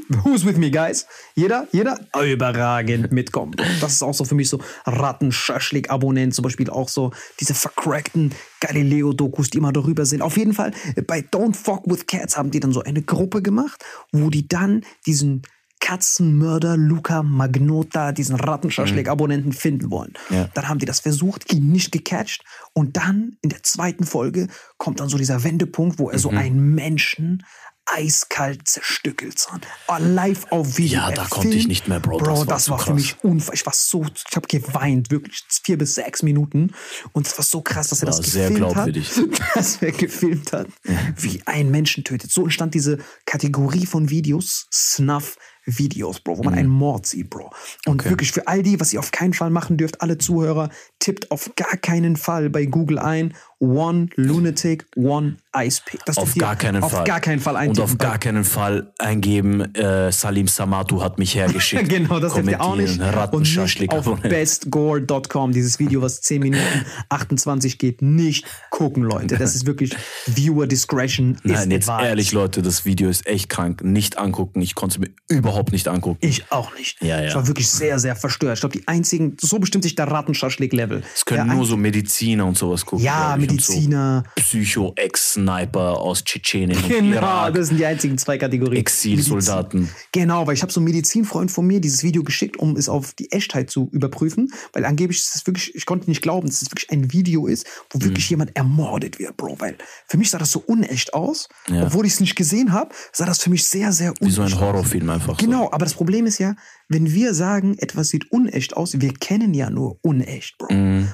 Who's 0.23 0.45
with 0.45 0.57
me, 0.57 0.69
guys? 0.69 1.05
Jeder? 1.35 1.67
Jeder? 1.71 1.99
Überragend 2.23 3.11
mitkommen. 3.11 3.51
Bro. 3.51 3.65
Das 3.81 3.93
ist 3.93 4.03
auch 4.03 4.13
so 4.13 4.25
für 4.25 4.35
mich 4.35 4.49
so 4.49 4.59
Ratten-Schaschlik-Abonnent, 4.85 6.33
zum 6.33 6.43
Beispiel 6.43 6.69
auch 6.69 6.89
so 6.89 7.11
diese 7.39 7.53
vercrackten 7.53 8.33
Galileo-Dokus, 8.61 9.49
die 9.49 9.57
immer 9.57 9.73
darüber 9.73 10.05
sind. 10.05 10.21
Auf 10.21 10.37
jeden 10.37 10.53
Fall, 10.53 10.71
bei 11.07 11.19
Don't 11.19 11.55
Fuck 11.55 11.83
with 11.85 12.05
Cats 12.07 12.37
haben 12.37 12.51
die 12.51 12.59
dann 12.59 12.71
so 12.71 12.81
eine 12.83 13.01
Gruppe 13.01 13.41
gemacht, 13.41 13.83
wo 14.11 14.29
die 14.29 14.47
dann 14.47 14.83
diesen 15.05 15.41
Katzenmörder 15.79 16.75
Luca 16.77 17.23
Magnota, 17.23 18.11
diesen 18.11 18.35
Rattenscharschläg-Abonnenten 18.35 19.53
finden 19.53 19.89
wollen. 19.91 20.13
Ja. 20.29 20.49
Dann 20.53 20.67
haben 20.67 20.79
die 20.79 20.85
das 20.85 20.99
versucht, 21.01 21.51
ihn 21.53 21.71
nicht 21.71 21.91
gecatcht. 21.91 22.43
Und 22.73 22.97
dann 22.97 23.37
in 23.41 23.49
der 23.49 23.63
zweiten 23.63 24.05
Folge 24.05 24.47
kommt 24.77 24.99
dann 24.99 25.09
so 25.09 25.17
dieser 25.17 25.43
Wendepunkt, 25.43 25.99
wo 25.99 26.09
er 26.09 26.15
Mhm. 26.17 26.21
so 26.21 26.29
einen 26.29 26.75
Menschen 26.75 27.43
eiskalt 27.89 28.67
zerstückelt. 28.67 29.47
Oh, 29.87 29.95
live 29.97 30.45
auf 30.51 30.77
Video. 30.77 30.99
Ja, 30.99 31.11
da 31.11 31.23
konnte 31.23 31.55
ich 31.55 31.67
nicht 31.69 31.87
mehr, 31.87 32.01
Bro. 32.01 32.17
Bro, 32.17 32.25
Das 32.31 32.37
war 32.39 32.45
das 32.45 32.69
war, 32.69 32.79
für 32.79 32.85
krass. 32.87 32.95
mich 32.95 33.15
unfassbar. 33.23 33.53
Ich 33.55 33.65
war 33.65 33.73
so, 33.73 34.05
ich 34.29 34.35
habe 34.35 34.47
geweint, 34.47 35.09
wirklich 35.09 35.41
vier 35.63 35.77
bis 35.77 35.95
sechs 35.95 36.21
Minuten. 36.21 36.73
Und 37.13 37.27
es 37.27 37.37
war 37.37 37.45
so 37.45 37.61
krass, 37.61 37.87
dass 37.87 38.01
er 38.01 38.07
das 38.07 38.17
sehr 38.17 38.49
gefilmt 38.49 38.73
glaubwürdig. 38.73 39.09
hat. 39.15 39.25
Dass 39.55 39.81
er 39.81 39.93
gefilmt 39.93 40.51
hat, 40.51 40.67
wie 41.15 41.41
ein 41.45 41.71
Menschen 41.71 42.03
tötet. 42.03 42.29
So 42.29 42.43
entstand 42.43 42.73
diese 42.73 42.97
Kategorie 43.25 43.85
von 43.85 44.09
Videos, 44.09 44.67
Snuff. 44.73 45.37
Videos, 45.68 46.22
Bro, 46.22 46.38
wo 46.39 46.44
man 46.44 46.53
einen 46.53 46.69
Mord 46.69 47.06
sieht, 47.06 47.30
Bro. 47.30 47.52
Und 47.85 47.95
Mhm. 47.95 47.99
Okay. 47.99 48.10
wirklich 48.10 48.31
für 48.31 48.48
all 48.48 48.64
die, 48.64 48.80
was 48.80 48.94
ihr 48.94 48.99
auf 48.99 49.11
keinen 49.11 49.34
Fall 49.34 49.49
machen 49.49 49.77
dürft, 49.77 50.02
alle 50.02 50.18
Zuhörer, 50.18 50.69
tippt 50.99 51.30
auf 51.30 51.52
gar 51.56 51.76
keinen 51.77 52.15
Fall 52.15 52.49
bei 52.49 52.65
Google 52.65 52.99
ein 52.99 53.34
One 53.59 54.09
Lunatic, 54.15 54.85
One 54.95 55.38
Ice 55.55 55.81
Pick. 55.84 56.05
Das 56.05 56.17
Auf 56.17 56.35
gar 56.35 56.55
keinen 56.55 56.84
auf 56.84 56.91
Fall. 56.91 57.03
gar 57.05 57.19
keinen 57.19 57.39
Fall 57.39 57.55
Und 57.55 57.61
eintippen. 57.61 57.84
auf 57.84 57.97
gar 57.97 58.19
keinen 58.19 58.43
Fall 58.43 58.93
eingeben, 58.99 59.73
äh, 59.73 60.11
Salim 60.11 60.47
Samatu 60.47 61.01
hat 61.01 61.17
mich 61.17 61.34
hergeschickt. 61.35 61.89
Genau, 61.97 62.19
das 62.19 62.34
dürft 62.34 62.49
ihr 62.49 62.61
auch 62.61 62.75
nicht. 62.75 62.99
Und 63.31 63.41
nicht 63.41 63.91
auf 63.91 64.21
bestgore.com, 64.21 65.51
dieses 65.53 65.79
Video, 65.79 66.01
was 66.01 66.21
10 66.21 66.41
Minuten 66.41 66.85
28 67.09 67.79
geht, 67.79 68.01
nicht 68.01 68.45
gucken, 68.69 69.03
Leute. 69.03 69.38
Das 69.38 69.55
ist 69.55 69.65
wirklich 69.65 69.95
Viewer 70.27 70.67
Discretion 70.67 71.35
ist 71.35 71.45
Nein, 71.45 71.71
jetzt 71.71 71.89
advised. 71.89 72.09
ehrlich, 72.09 72.31
Leute, 72.34 72.61
das 72.61 72.85
Video 72.85 73.09
ist 73.09 73.25
echt 73.25 73.49
krank. 73.49 73.84
Nicht 73.84 74.19
angucken. 74.19 74.61
Ich 74.61 74.75
konnte 74.75 74.95
es 74.95 74.99
mir 74.99 75.09
überhaupt 75.35 75.71
nicht 75.71 75.88
angucken. 75.88 76.17
Ich 76.21 76.51
auch 76.51 76.75
nicht. 76.75 77.01
Ja, 77.01 77.21
ja. 77.21 77.29
Ich 77.29 77.35
war 77.35 77.47
wirklich 77.47 77.69
sehr, 77.69 77.97
sehr 77.97 78.15
verstört. 78.15 78.55
Ich 78.55 78.59
glaube, 78.59 78.77
die 78.77 78.88
einzigen, 78.88 79.38
so 79.39 79.57
bestimmt 79.57 79.84
sich 79.84 79.95
der 79.95 80.07
Rattenschaschlik-Level. 80.09 81.01
Es 81.15 81.25
können 81.25 81.55
nur 81.55 81.65
so 81.65 81.77
Mediziner 81.77 82.45
und 82.45 82.57
sowas 82.57 82.85
gucken. 82.85 83.03
Ja, 83.05 83.34
und 83.34 83.46
Mediziner. 83.51 84.23
So 84.37 84.41
Psycho-Ex-Sniper 84.43 85.99
aus 85.99 86.23
Tschetschenien 86.23 86.77
Genau, 86.87 87.49
das 87.51 87.67
sind 87.67 87.77
die 87.77 87.85
einzigen 87.85 88.17
zwei 88.17 88.37
Kategorien. 88.37 88.77
Exilsoldaten. 88.79 89.89
Genau, 90.11 90.45
weil 90.47 90.53
ich 90.55 90.61
habe 90.61 90.71
so 90.71 90.79
einen 90.79 90.85
Medizinfreund 90.85 91.51
von 91.51 91.65
mir 91.65 91.79
dieses 91.81 92.03
Video 92.03 92.23
geschickt, 92.23 92.57
um 92.57 92.75
es 92.75 92.89
auf 92.89 93.13
die 93.13 93.31
Echtheit 93.31 93.69
zu 93.69 93.89
überprüfen, 93.91 94.51
weil 94.73 94.85
angeblich 94.85 95.19
ist 95.19 95.35
es 95.35 95.47
wirklich, 95.47 95.73
ich 95.75 95.85
konnte 95.85 96.09
nicht 96.09 96.21
glauben, 96.21 96.47
dass 96.47 96.61
es 96.61 96.71
wirklich 96.71 96.89
ein 96.91 97.11
Video 97.11 97.47
ist, 97.47 97.65
wo 97.91 97.97
Mhm. 97.99 98.03
wirklich 98.05 98.29
jemand 98.29 98.55
ermordet 98.55 99.19
wird, 99.19 99.37
Bro, 99.37 99.55
weil 99.59 99.77
für 100.07 100.17
mich 100.17 100.29
sah 100.29 100.37
das 100.37 100.51
so 100.51 100.59
unecht 100.59 101.13
aus, 101.13 101.47
Ja. 101.69 101.83
obwohl 101.85 102.05
ich 102.05 102.13
es 102.13 102.19
nicht 102.19 102.35
gesehen 102.35 102.71
habe, 102.73 102.93
sah 103.11 103.25
das 103.25 103.41
für 103.41 103.49
mich 103.49 103.65
sehr, 103.67 103.91
sehr 103.91 104.09
unecht 104.11 104.21
Wie 104.25 104.31
so 104.31 104.41
ein 104.41 104.53
aus. 104.53 104.59
Horrorfilm 104.59 105.09
einfach. 105.09 105.37
Genau, 105.37 105.67
aber 105.71 105.85
das 105.85 105.93
Problem 105.93 106.25
ist 106.25 106.37
ja, 106.39 106.55
wenn 106.89 107.11
wir 107.14 107.34
sagen, 107.34 107.77
etwas 107.80 108.09
sieht 108.09 108.31
unecht 108.31 108.76
aus, 108.77 108.99
wir 108.99 109.14
kennen 109.14 109.53
ja 109.53 109.69
nur 109.69 109.99
unecht, 110.01 110.57
Bro. 110.57 110.69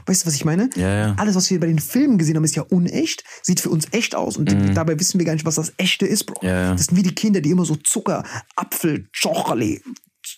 Weißt 0.05 0.23
du, 0.23 0.27
was 0.27 0.35
ich 0.35 0.45
meine? 0.45 0.69
Ja, 0.75 1.07
ja. 1.07 1.15
Alles, 1.17 1.35
was 1.35 1.49
wir 1.49 1.59
bei 1.59 1.67
den 1.67 1.79
Filmen 1.79 2.17
gesehen 2.17 2.35
haben, 2.35 2.43
ist 2.43 2.55
ja 2.55 2.63
unecht, 2.63 3.23
sieht 3.41 3.59
für 3.59 3.69
uns 3.69 3.87
echt 3.91 4.15
aus 4.15 4.37
und 4.37 4.53
dabei 4.75 4.99
wissen 4.99 5.19
wir 5.19 5.25
gar 5.25 5.33
nicht, 5.33 5.45
was 5.45 5.55
das 5.55 5.73
Echte 5.77 6.05
ist, 6.05 6.25
Bro. 6.25 6.45
Ja, 6.45 6.49
ja. 6.49 6.71
Das 6.73 6.85
sind 6.85 6.97
wie 6.97 7.03
die 7.03 7.15
Kinder, 7.15 7.41
die 7.41 7.49
immer 7.49 7.65
so 7.65 7.75
Zucker, 7.75 8.23
Apfel, 8.55 9.07
Schokolade, 9.11 9.81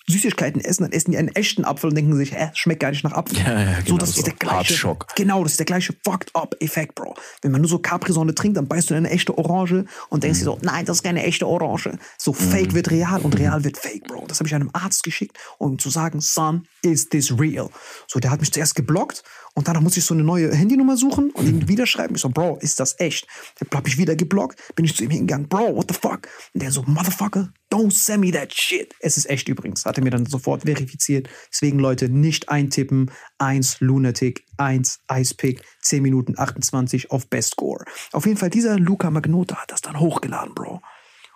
Süßigkeiten 0.07 0.61
essen, 0.61 0.83
dann 0.83 0.91
essen 0.91 1.11
die 1.11 1.17
einen 1.17 1.29
echten 1.29 1.65
Apfel 1.65 1.89
und 1.89 1.95
denken 1.95 2.15
sich, 2.15 2.31
hä, 2.31 2.51
schmeckt 2.53 2.81
gar 2.81 2.91
nicht 2.91 3.03
nach 3.03 3.13
Apfel. 3.13 3.39
Ja, 3.39 3.59
ja, 3.59 3.75
so, 3.77 3.83
genau, 3.85 3.97
das 3.97 4.13
so 4.13 4.19
ist 4.19 4.27
der 4.27 4.33
gleiche. 4.35 4.97
Genau, 5.15 5.43
das 5.43 5.53
ist 5.53 5.59
der 5.59 5.65
gleiche 5.65 5.95
fucked 6.03 6.35
up 6.35 6.55
Effekt, 6.59 6.95
Bro. 6.95 7.15
Wenn 7.41 7.51
man 7.51 7.61
nur 7.61 7.69
so 7.69 7.79
Capri-Sonne 7.79 8.35
trinkt, 8.35 8.57
dann 8.57 8.67
beißt 8.67 8.89
du 8.89 8.93
in 8.93 8.99
eine 8.99 9.09
echte 9.09 9.35
Orange 9.37 9.85
und 10.09 10.23
denkst 10.23 10.39
dir 10.39 10.45
so, 10.45 10.59
nein, 10.61 10.85
das 10.85 10.97
ist 10.97 11.03
keine 11.03 11.23
echte 11.23 11.47
Orange. 11.47 11.97
So 12.17 12.33
Fake 12.33 12.73
wird 12.73 12.91
real 12.91 13.21
und 13.21 13.37
real 13.39 13.63
wird 13.63 13.77
Fake, 13.77 14.07
Bro. 14.07 14.25
Das 14.27 14.39
habe 14.39 14.47
ich 14.47 14.53
einem 14.53 14.69
Arzt 14.73 15.03
geschickt, 15.03 15.37
um 15.57 15.73
ihm 15.73 15.79
zu 15.79 15.89
sagen, 15.89 16.21
son, 16.21 16.67
is 16.83 17.09
this 17.09 17.39
real? 17.39 17.69
So, 18.07 18.19
der 18.19 18.29
hat 18.29 18.39
mich 18.39 18.51
zuerst 18.51 18.75
geblockt 18.75 19.23
und 19.55 19.69
danach 19.69 19.81
musste 19.81 19.99
ich 19.99 20.05
so 20.05 20.13
eine 20.13 20.23
neue 20.23 20.53
Handynummer 20.53 20.97
suchen 20.97 21.31
und 21.31 21.47
ihm 21.47 21.67
wieder 21.69 21.87
schreiben. 21.87 22.15
Ich 22.15 22.21
so, 22.21 22.29
Bro, 22.29 22.57
ist 22.57 22.79
das 22.81 22.99
echt? 22.99 23.25
Dann 23.57 23.69
hab 23.73 23.87
ich 23.87 23.97
wieder 23.97 24.15
geblockt, 24.15 24.61
bin 24.75 24.83
ich 24.83 24.95
zu 24.95 25.03
ihm 25.05 25.09
hingegangen, 25.09 25.47
Bro, 25.47 25.77
what 25.77 25.85
the 25.89 25.97
fuck? 25.97 26.27
Und 26.53 26.61
der 26.61 26.71
so, 26.71 26.83
Motherfucker, 26.83 27.53
don't 27.71 27.91
send 27.91 28.19
me 28.19 28.31
that 28.31 28.53
shit. 28.53 28.93
Es 28.99 29.15
ist 29.15 29.29
echt 29.29 29.47
übrigens. 29.47 29.85
Hat 29.85 29.97
er 29.97 30.03
mir 30.03 30.09
dann 30.09 30.25
sofort 30.25 30.63
verifiziert. 30.63 31.29
Deswegen, 31.51 31.79
Leute, 31.79 32.09
nicht 32.09 32.49
eintippen. 32.49 33.09
1 33.37 33.79
Lunatic, 33.79 34.43
1 34.57 34.99
Icepick, 35.09 35.61
10 35.81 36.03
Minuten 36.03 36.37
28 36.37 37.11
auf 37.11 37.27
Best 37.27 37.53
Score. 37.53 37.85
Auf 38.11 38.25
jeden 38.25 38.37
Fall, 38.37 38.49
dieser 38.49 38.77
Luca 38.77 39.09
Magnota 39.09 39.55
hat 39.55 39.71
das 39.71 39.81
dann 39.81 39.99
hochgeladen, 39.99 40.53
Bro. 40.53 40.81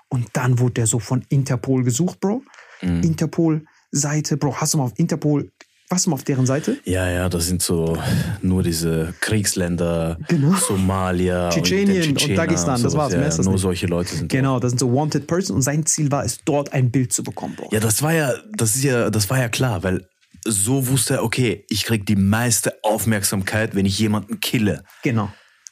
Und 0.10 0.28
dann 0.34 0.60
wurde 0.60 0.74
der 0.74 0.88
so 0.88 1.00
von 1.00 1.24
Interpol 1.30 1.86
gesucht, 1.86 2.20
Bro. 2.20 2.44
Interpol-Seite, 2.82 4.36
Bro, 4.36 4.58
hast 4.58 4.74
du 4.74 4.80
mal 4.80 4.86
auf 4.86 4.98
Interpol, 4.98 5.52
warst 5.90 6.06
du 6.06 6.12
mal 6.12 6.16
auf 6.16 6.24
deren 6.24 6.46
Seite? 6.46 6.78
Ja, 6.86 7.10
ja, 7.10 7.30
das 7.30 7.48
sind 7.48 7.62
so 7.62 7.98
nur 8.42 8.64
diese 8.64 9.14
Kriegsländer, 9.22 10.18
Genau. 10.28 10.54
Somalia, 10.56 11.46
und 11.46 11.54
Tschetschenien 11.54 12.10
und 12.10 12.18
Tschetschener 12.18 12.36
Dagestan, 12.36 12.82
das 12.84 12.92
sowas. 12.94 13.12
war's, 13.12 13.14
Ja, 13.14 13.22
das 13.22 13.38
nur 13.40 13.54
nicht. 13.54 13.62
solche 13.62 13.88
Leute 13.88 14.16
sind 14.16 14.32
Genau, 14.32 14.60
das 14.60 14.72
sind 14.72 14.80
so 14.80 14.94
Wanted 14.94 15.28
Person 15.28 15.56
und 15.58 15.62
sein 15.64 15.86
Ziel 15.86 16.12
war 16.12 16.24
es, 16.24 16.40
dort 16.46 16.72
ein 16.74 16.92
Bild 16.92 17.12
zu 17.14 17.24
bekommen, 17.24 17.56
Bro. 17.56 17.70
Ja, 17.72 17.80
das 17.80 18.02
war 18.04 18.14
ja, 18.14 18.32
das 18.56 18.76
ist 18.76 18.84
ja, 18.84 19.10
das 19.10 19.30
war 19.30 19.40
ja 19.40 19.50
klar, 19.50 19.84
weil 19.84 20.08
so 20.48 20.88
wusste 20.88 21.16
er, 21.16 21.24
okay, 21.24 21.66
ich 21.70 21.84
krieg 21.84 22.06
die 22.06 22.16
meiste 22.16 22.76
Aufmerksamkeit, 22.84 23.76
wenn 23.76 23.86
ich 23.86 24.00
jemanden 24.00 24.40
kille. 24.40 24.84
Genau. 25.04 25.30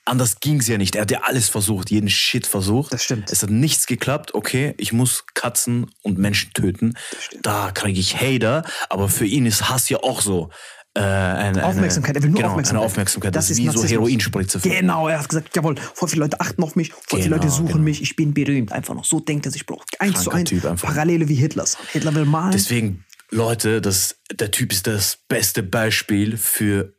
Anders 0.08 0.40
ging's 0.40 0.70
ja 0.70 0.78
nicht. 0.78 0.96
Er 0.96 1.02
hat 1.02 1.12
ja 1.12 1.24
alles 1.24 1.50
versucht, 1.50 1.92
jeden 1.92 2.10
Shit 2.10 2.48
versucht. 2.48 2.94
Das 2.94 3.04
stimmt. 3.04 3.30
Es 3.30 3.44
hat 3.44 3.50
nichts 3.50 3.88
geklappt. 3.88 4.34
Okay, 4.34 4.74
ich 4.78 4.94
muss 4.94 5.26
Katzen 5.34 5.92
und 6.02 6.18
Menschen 6.18 6.54
töten. 6.54 6.94
Da 7.42 7.72
kriege 7.72 8.00
ich 8.00 8.16
Hater, 8.16 8.64
aber 8.90 9.10
für 9.10 9.26
ihn 9.26 9.46
ist 9.46 9.70
Hass 9.70 9.90
ja 9.90 9.98
auch 9.98 10.22
so. 10.22 10.50
Äh, 10.94 11.02
eine, 11.02 11.66
Aufmerksamkeit, 11.66 12.16
er 12.16 12.24
will 12.24 12.30
nur 12.30 12.38
genau, 12.38 12.52
Aufmerksamkeit. 12.52 12.80
Eine 12.80 12.86
Aufmerksamkeit. 12.86 13.36
Das, 13.36 13.50
ist 13.50 13.58
wie 13.58 13.64
so 13.64 13.74
Narzissmus. 13.74 13.92
Heroinspritze. 13.92 14.60
Für 14.62 14.70
Genau, 14.70 15.10
er 15.10 15.20
hat 15.20 15.28
gesagt, 15.28 15.54
jawohl, 15.54 15.76
voll 15.94 16.08
viele 16.08 16.22
Leute 16.22 16.40
achten 16.40 16.64
auf 16.64 16.78
mich, 16.78 16.94
voll 16.94 17.20
viele 17.20 17.24
Genau, 17.24 17.36
Leute 17.36 17.50
suchen 17.50 17.68
genau. 17.68 17.80
mich, 17.80 18.02
ich 18.02 18.16
bin 18.16 18.34
berühmt. 18.34 18.72
Einfach 18.72 18.96
noch. 18.96 19.04
So 19.04 19.20
denkt 19.20 19.46
er 19.46 19.52
sich, 19.52 19.66
Bro. 19.66 19.82
Eins 20.00 20.24
zu 20.24 20.32
eins. 20.32 20.50
Typ 20.50 20.64
einfach. 20.64 20.88
Parallele 20.88 21.28
wie 21.28 21.36
Hitlers. 21.36 21.78
Hitler 21.92 22.16
will 22.16 22.26
malen. 22.26 22.54
Deswegen, 22.54 23.04
Leute, 23.30 23.82
das, 23.82 24.16
der 24.32 24.52
Typ 24.52 24.72
ist 24.72 24.88
das 24.88 25.20
beste 25.28 25.64
Beispiel 25.64 26.38
für, 26.38 26.94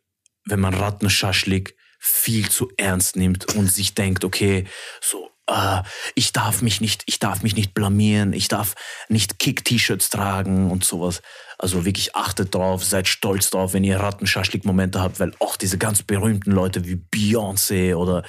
wenn 0.45 0.61
man 0.61 0.75
Rattenschaschlik 0.75 1.78
viel 1.99 2.49
zu 2.49 2.70
ernst 2.77 3.16
nimmt 3.16 3.55
und 3.55 3.70
sich 3.70 3.95
denkt, 3.95 4.25
okay, 4.25 4.66
so 5.01 5.31
äh, 5.49 5.83
ich 6.15 6.33
darf 6.33 6.62
mich 6.62 6.81
nicht, 6.81 7.03
ich 7.07 7.19
darf 7.19 7.43
mich 7.43 7.57
nicht 7.57 7.75
blamieren, 7.75 8.33
ich 8.33 8.49
darf 8.49 8.75
nicht 9.09 9.39
Kick-T-Shirts 9.39 10.11
tragen 10.11 10.70
und 10.70 10.85
sowas. 10.85 11.23
Also 11.59 11.85
wirklich 11.85 12.15
achtet 12.15 12.55
drauf, 12.55 12.85
seid 12.85 13.09
stolz 13.09 13.51
drauf, 13.51 13.73
wenn 13.73 13.83
ihr 13.83 13.99
Rattenschaschlik-Momente 13.99 15.01
habt, 15.01 15.19
weil 15.19 15.33
auch 15.41 15.57
diese 15.57 15.77
ganz 15.77 16.03
berühmten 16.03 16.53
Leute 16.53 16.85
wie 16.87 16.95
Beyoncé 16.95 17.97
oder 17.97 18.23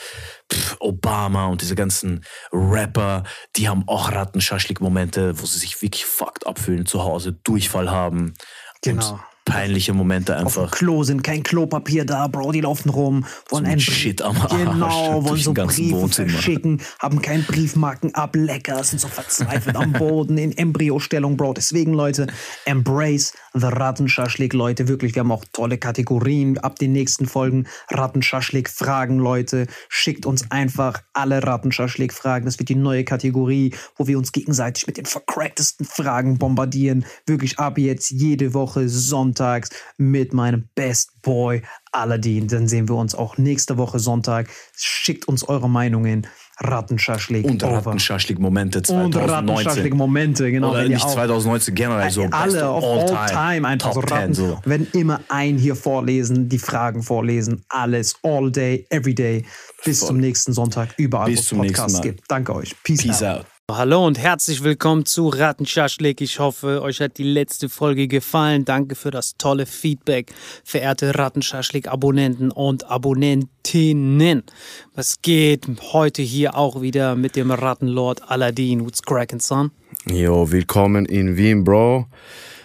Obama 0.80 1.46
und 1.48 1.62
diese 1.62 1.76
ganzen 1.76 2.26
Rapper, 2.52 3.24
die 3.56 3.70
haben 3.70 3.84
auch 3.88 4.12
Rattenschaschlik-Momente, 4.12 5.40
wo 5.40 5.46
sie 5.46 5.60
sich 5.60 5.80
wirklich 5.84 6.06
fucked 6.06 6.48
abfühlen 6.48 6.88
zu 6.88 7.04
Hause, 7.04 7.34
Durchfall 7.34 7.92
haben. 7.92 8.34
Genau. 8.82 9.14
Und 9.14 9.20
peinliche 9.46 9.94
Momente 9.94 10.34
Auf 10.36 10.54
dem 10.54 10.64
einfach. 10.64 10.72
Klo 10.72 11.04
sind 11.04 11.24
kein 11.24 11.44
Klopapier 11.44 12.06
da, 12.06 12.28
Bro, 12.28 12.52
die 12.52 12.62
laufen 12.62 12.90
rum, 12.90 13.26
wollen 13.50 13.64
mit 13.64 13.72
einen 13.72 13.82
Shit 13.82 14.22
am 14.22 14.38
Arsch 14.38 14.54
Genau, 14.54 15.26
wollen 15.26 15.42
so 15.42 15.54
Briefe 15.54 16.08
verschicken, 16.08 16.82
haben 17.00 17.22
keinen 17.22 17.44
Briefmarkenablecker, 17.44 18.84
sind 18.84 19.00
so 19.00 19.08
verzweifelt 19.08 19.76
am 19.76 19.94
Boden 19.94 20.38
in 20.38 20.56
Embryostellung, 20.58 21.38
Bro. 21.38 21.54
Deswegen, 21.54 21.94
Leute, 21.94 22.28
embrace 22.66 23.34
the 23.54 23.68
Rattenschaschlik, 23.68 24.54
Leute. 24.54 24.88
Wirklich, 24.88 25.16
wir 25.16 25.22
haben 25.22 25.32
auch 25.32 25.46
tolle 25.52 25.78
Kategorien 25.78 26.58
ab 26.60 26.78
den 26.78 26.92
nächsten 26.92 27.26
Folgen. 27.26 27.68
Rattenschaschlik 27.90 28.70
Fragen, 28.70 29.20
Leute. 29.20 29.68
Schickt 29.90 30.26
uns 30.26 30.52
einfach 30.52 31.02
alle 31.14 31.44
Rattenschaschlik 31.44 32.14
Fragen. 32.14 32.46
Das 32.46 32.60
wird 32.60 32.70
die 32.70 32.76
neue 32.76 33.04
Kategorie, 33.04 33.74
wo 33.96 34.08
wir 34.08 34.18
uns 34.18 34.32
gegenseitig 34.32 34.88
mit 34.88 34.98
den 34.98 35.06
vercracktesten 35.06 35.86
Fragen 35.86 36.38
bombardieren. 36.38 37.06
Wirklich 37.26 37.60
ab 37.60 37.78
jetzt 37.78 38.12
jede 38.12 38.54
Woche 38.54 38.90
sonntags 39.40 39.70
mit 39.98 40.34
meinem 40.34 40.68
Best 40.76 41.22
Boy 41.22 41.62
Aladdin. 41.92 42.48
Dann 42.48 42.68
sehen 42.68 42.88
wir 42.88 42.96
uns 42.96 43.16
auch 43.16 43.38
nächste 43.38 43.78
Woche 43.78 44.00
Sonntag. 44.00 44.50
Schickt 44.76 45.28
uns 45.28 45.48
eure 45.48 45.70
Meinungen. 45.70 46.28
Rattenschaschlik 46.62 47.46
Und. 47.46 47.64
Rattenschaschlik-Momente 47.64 48.80
Und 48.80 48.86
2019. 48.86 49.30
Rattenschaschlik 49.30 49.94
Momente, 49.94 50.52
genau. 50.52 50.72
Oder 50.72 50.84
wenn 50.84 50.90
nicht 50.92 51.06
auch- 51.06 51.14
2019, 51.14 51.74
generell 51.74 52.12
so. 52.12 52.24
best 52.24 52.34
alle 52.34 52.68
auf 52.68 52.84
all 52.84 53.30
time, 53.30 53.66
einfach 53.66 53.94
so 53.94 54.02
Ratten. 54.02 54.34
10, 54.34 54.46
so. 54.50 54.60
Werden 54.66 54.88
immer 54.92 55.22
ein 55.30 55.58
hier 55.58 55.78
vorlesen, 55.78 56.50
die 56.50 56.60
Fragen 56.60 57.02
vorlesen, 57.02 57.64
alles, 57.70 58.16
all 58.24 58.52
day, 58.52 58.86
every 58.90 59.16
day, 59.16 59.46
bis 59.86 60.00
Voll. 60.00 60.10
zum 60.10 60.18
nächsten 60.18 60.52
Sonntag, 60.52 60.90
überall, 60.98 61.30
Bis 61.30 61.50
wo 61.54 61.62
es 61.62 61.68
Podcasts 61.68 62.02
gibt. 62.02 62.26
Danke 62.28 62.54
euch. 62.54 62.76
Peace, 62.84 63.04
Peace 63.04 63.24
out. 63.24 63.38
out. 63.40 63.46
Hallo 63.72 64.04
und 64.08 64.18
herzlich 64.18 64.64
willkommen 64.64 65.06
zu 65.06 65.28
Rattenschaschlik. 65.28 66.22
Ich 66.22 66.40
hoffe, 66.40 66.82
euch 66.82 67.02
hat 67.02 67.20
die 67.20 67.24
letzte 67.24 67.70
Folge 67.70 68.08
gefallen. 68.08 68.66
Danke 68.66 68.96
für 68.96 69.12
das 69.12 69.38
tolle 69.38 69.68
Feedback, 69.68 70.34
verehrte 70.64 71.14
Rattenschaschlik-Abonnenten 71.14 72.50
und 72.50 72.90
Abonnentinnen. 72.90 74.42
Was 74.96 75.22
geht 75.22 75.68
heute 75.94 76.24
hier 76.24 76.58
auch 76.58 76.82
wieder 76.82 77.16
mit 77.16 77.36
dem 77.36 77.52
Rattenlord 77.52 78.32
Aladdin? 78.32 78.84
What's 78.84 79.04
crackin', 79.04 79.40
son? 79.40 79.70
Jo, 80.10 80.52
willkommen 80.52 81.06
in 81.06 81.38
Wien, 81.38 81.64
Bro. 81.64 82.08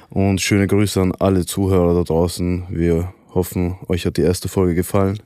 Und 0.09 0.41
schöne 0.41 0.67
Grüße 0.67 1.03
an 1.03 1.13
alle 1.13 1.45
Zuhörer 1.45 1.95
da 1.95 2.03
draußen. 2.03 2.65
Wir 2.71 3.13
hoffen, 3.35 3.77
euch 3.89 4.07
hat 4.07 4.17
die 4.17 4.23
erste 4.23 4.49
Folge 4.49 4.75
gefallen. 4.75 5.19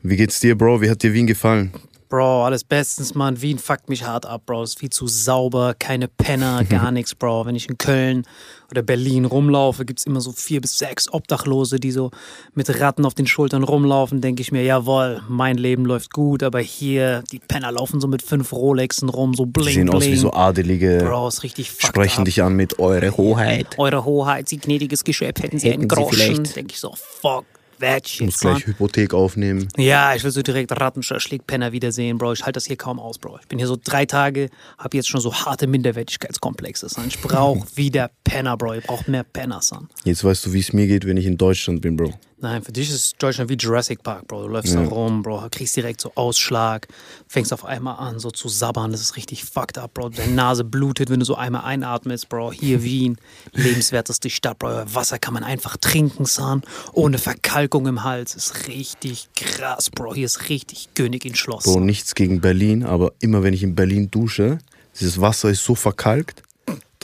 Wie 0.00 0.16
geht's 0.16 0.40
dir, 0.40 0.56
Bro? 0.56 0.80
Wie 0.80 0.88
hat 0.88 1.02
dir 1.02 1.12
Wien 1.12 1.26
gefallen? 1.26 1.70
Bro, 2.12 2.44
alles 2.44 2.62
bestens, 2.62 3.14
Mann. 3.14 3.40
Wien 3.40 3.58
fuckt 3.58 3.88
mich 3.88 4.04
hart 4.04 4.26
ab, 4.26 4.42
Bro. 4.44 4.64
Ist 4.64 4.78
viel 4.78 4.90
zu 4.90 5.06
sauber, 5.06 5.72
keine 5.78 6.08
Penner, 6.08 6.62
gar 6.68 6.90
nichts, 6.90 7.14
Bro. 7.14 7.46
Wenn 7.46 7.54
ich 7.56 7.70
in 7.70 7.78
Köln 7.78 8.26
oder 8.70 8.82
Berlin 8.82 9.24
rumlaufe, 9.24 9.86
gibt's 9.86 10.04
immer 10.04 10.20
so 10.20 10.30
vier 10.30 10.60
bis 10.60 10.76
sechs 10.76 11.10
Obdachlose, 11.10 11.80
die 11.80 11.90
so 11.90 12.10
mit 12.52 12.68
Ratten 12.80 13.06
auf 13.06 13.14
den 13.14 13.26
Schultern 13.26 13.62
rumlaufen. 13.62 14.20
Denke 14.20 14.42
ich 14.42 14.52
mir, 14.52 14.62
jawohl, 14.62 15.22
mein 15.26 15.56
Leben 15.56 15.86
läuft 15.86 16.12
gut, 16.12 16.42
aber 16.42 16.60
hier, 16.60 17.24
die 17.32 17.38
Penner 17.38 17.72
laufen 17.72 17.98
so 17.98 18.08
mit 18.08 18.20
fünf 18.20 18.52
Rolexen 18.52 19.08
rum, 19.08 19.32
so 19.32 19.46
Die 19.46 19.52
bling, 19.52 19.72
sehen 19.72 19.86
bling. 19.86 19.96
aus 19.96 20.04
wie 20.04 20.16
so 20.16 20.34
adelige, 20.34 20.98
Bro, 21.06 21.28
ist 21.28 21.42
richtig 21.44 21.70
fucked 21.70 21.86
sprechen 21.86 22.18
up. 22.20 22.24
dich 22.26 22.42
an 22.42 22.52
mit 22.52 22.78
Eure 22.78 23.16
Hoheit. 23.16 23.78
Eure 23.78 24.04
Hoheit, 24.04 24.50
Sie 24.50 24.58
gnädiges 24.58 25.04
Geschöpf, 25.04 25.42
hätten 25.42 25.58
Sie 25.58 25.70
Hätten 25.70 25.80
einen 25.80 25.88
Groschen. 25.88 26.44
Denke 26.44 26.74
ich 26.74 26.78
so, 26.78 26.94
fuck 26.94 27.46
that 27.82 28.06
Ich 28.06 28.14
shit, 28.14 28.26
muss 28.26 28.38
gleich 28.38 28.66
Hypothek 28.66 29.12
aufnehmen. 29.12 29.68
Ja, 29.76 30.14
ich 30.14 30.24
will 30.24 30.30
so 30.30 30.42
direkt 30.42 30.72
Rattenschlägpenner 30.72 31.72
wiedersehen, 31.72 32.16
Bro. 32.16 32.32
Ich 32.32 32.40
halte 32.44 32.52
das 32.52 32.64
hier 32.66 32.76
kaum 32.76 32.98
aus, 32.98 33.18
Bro. 33.18 33.38
Ich 33.42 33.48
bin 33.48 33.58
hier 33.58 33.68
so 33.68 33.76
drei 33.82 34.06
Tage, 34.06 34.48
habe 34.78 34.96
jetzt 34.96 35.08
schon 35.08 35.20
so 35.20 35.34
harte 35.34 35.66
Minderwertigkeitskomplexe, 35.66 36.88
son. 36.88 37.04
Ich 37.08 37.20
brauche 37.20 37.66
wieder 37.76 38.10
Penner, 38.24 38.56
Bro. 38.56 38.74
Ihr 38.74 38.80
braucht 38.80 39.08
mehr 39.08 39.24
Penner, 39.24 39.60
son. 39.60 39.88
Jetzt 40.04 40.24
weißt 40.24 40.46
du, 40.46 40.52
wie 40.52 40.60
es 40.60 40.72
mir 40.72 40.86
geht, 40.86 41.06
wenn 41.06 41.16
ich 41.16 41.26
in 41.26 41.36
Deutschland 41.36 41.82
bin, 41.82 41.96
Bro. 41.96 42.14
Nein, 42.42 42.64
für 42.64 42.72
dich 42.72 42.90
ist 42.90 43.14
Deutschland 43.22 43.48
wie 43.50 43.54
Jurassic 43.54 44.02
Park, 44.02 44.26
Bro. 44.26 44.42
Du 44.42 44.48
läufst 44.48 44.74
Ja. 44.74 44.82
da 44.82 44.88
rum, 44.88 45.22
Bro, 45.22 45.46
kriegst 45.52 45.76
direkt 45.76 46.00
so 46.00 46.10
Ausschlag, 46.16 46.88
fängst 47.28 47.52
auf 47.52 47.64
einmal 47.64 47.96
an, 48.00 48.18
so 48.18 48.32
zu 48.32 48.48
sabbern. 48.48 48.90
Das 48.90 49.00
ist 49.00 49.16
richtig 49.16 49.44
fucked 49.44 49.78
up, 49.78 49.94
Bro. 49.94 50.08
Deine 50.08 50.32
Nase 50.32 50.64
blutet, 50.64 51.08
wenn 51.08 51.20
du 51.20 51.24
so 51.24 51.36
einmal 51.36 51.62
einatmest, 51.62 52.28
Bro. 52.28 52.50
Hier 52.50 52.82
Wien, 52.82 53.16
lebenswerteste 53.52 54.28
Stadt, 54.28 54.58
Bro. 54.58 54.92
Wasser 54.92 55.20
kann 55.20 55.34
man 55.34 55.44
einfach 55.44 55.76
trinken, 55.76 56.24
son. 56.24 56.62
Ohne 56.92 57.18
Verkalkung 57.18 57.86
im 57.86 58.02
Hals. 58.02 58.34
Ist 58.34 58.66
richtig 58.66 59.28
krass, 59.36 59.88
Bro. 59.90 60.14
Hier 60.16 60.26
ist 60.26 60.48
richtig 60.48 60.88
König 60.94 61.24
in 61.24 61.36
Schloss. 61.36 61.62
Bro, 61.62 61.78
nichts 61.78 62.16
gegen 62.16 62.40
Berlin, 62.40 62.82
aber 62.82 63.12
immer 63.20 63.44
wenn 63.44 63.54
ich 63.54 63.62
in 63.62 63.76
Berlin 63.76 64.10
dusche, 64.10 64.58
dieses 64.98 65.20
Wasser 65.20 65.48
ist 65.48 65.62
so 65.64 65.76
verkalkt, 65.76 66.42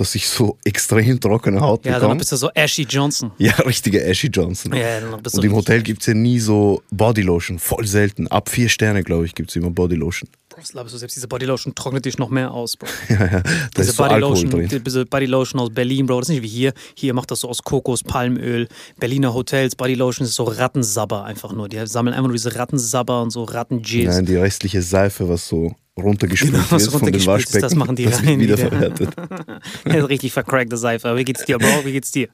dass 0.01 0.15
ich 0.15 0.29
so 0.29 0.57
extrem 0.65 1.21
trockene 1.21 1.61
Haut 1.61 1.85
Ja, 1.85 1.93
dann 1.93 2.01
bekomme. 2.03 2.19
bist 2.19 2.33
du 2.33 2.37
so 2.37 2.51
Ashy 2.55 2.83
Johnson. 2.89 3.31
Ja, 3.39 3.53
richtige 3.57 4.05
Ashy 4.09 4.29
Johnson. 4.29 4.75
Ja, 4.75 5.01
dann 5.01 5.23
bist 5.23 5.37
du 5.37 5.41
Und 5.41 5.45
im 5.47 5.55
Hotel 5.55 5.83
gibt's 5.83 6.07
ja 6.07 6.15
nie 6.15 6.39
so 6.41 6.83
Bodylotion, 6.91 7.59
voll 7.59 7.87
selten. 7.87 8.29
Ab 8.29 8.49
vier 8.49 8.69
Sterne, 8.69 9.03
glaube 9.03 9.27
ich, 9.27 9.35
gibt's 9.35 9.55
immer 9.57 9.71
Bodylotion. 9.71 10.29
Bro, 10.49 10.61
das 10.61 10.73
glaubst 10.73 10.95
du 10.95 10.99
selbst, 10.99 11.15
diese 11.17 11.29
Bodylotion 11.29 11.75
trocknet 11.75 12.05
dich 12.05 12.19
noch 12.19 12.31
mehr 12.31 12.51
aus, 12.53 12.77
Bro. 12.77 12.89
Ja, 13.09 13.17
ja, 13.21 13.41
da 13.41 13.43
Diese 13.77 13.91
ist 13.91 13.97
so 13.97 14.03
Alkohol 14.05 14.21
Bodylotion, 14.35 14.69
drin. 14.69 14.83
diese 14.85 15.05
Bodylotion 15.07 15.61
aus 15.61 15.71
Berlin, 15.71 16.07
Bro, 16.07 16.21
das 16.21 16.29
ist 16.29 16.35
nicht 16.35 16.43
wie 16.43 16.49
hier. 16.49 16.73
Hier 16.95 17.15
macht 17.15 17.31
das 17.31 17.41
so 17.41 17.49
aus 17.49 17.63
Kokos, 17.63 18.03
Palmöl. 18.03 18.69
Berliner 18.99 19.35
Hotels, 19.35 19.77
Bodylotion 19.77 20.27
ist 20.27 20.35
so 20.35 20.45
Rattensabber 20.45 21.25
einfach 21.25 21.53
nur. 21.53 21.69
Die 21.69 21.85
sammeln 21.87 22.15
einfach 22.15 22.29
nur 22.29 22.37
diese 22.37 22.55
Rattensabber 22.57 23.23
und 23.23 23.31
so 23.31 23.45
Rattenjizz. 23.45 24.07
Nein, 24.07 24.27
die 24.27 24.37
restliche 24.37 24.83
Seife, 24.83 25.29
was 25.29 25.47
so 25.49 25.75
runtergespült 26.01 26.53
Genau, 26.53 26.71
wird 26.71 26.91
von 26.91 27.13
den 27.13 27.27
Waschbecken, 27.27 27.61
das 27.61 27.75
machen 27.75 27.97
die 27.97 28.05
das 28.05 28.25
rein 28.25 28.41
wieder. 28.41 28.55
ist 28.57 29.87
richtig 30.09 30.33
vercrackte 30.33 30.77
Seife. 30.77 31.17
Wie 31.17 31.25
geht's 31.25 31.45
dir, 31.45 31.59
Bro? 31.59 31.85
Wie 31.85 31.93
geht's 31.93 32.11
dir? 32.13 32.29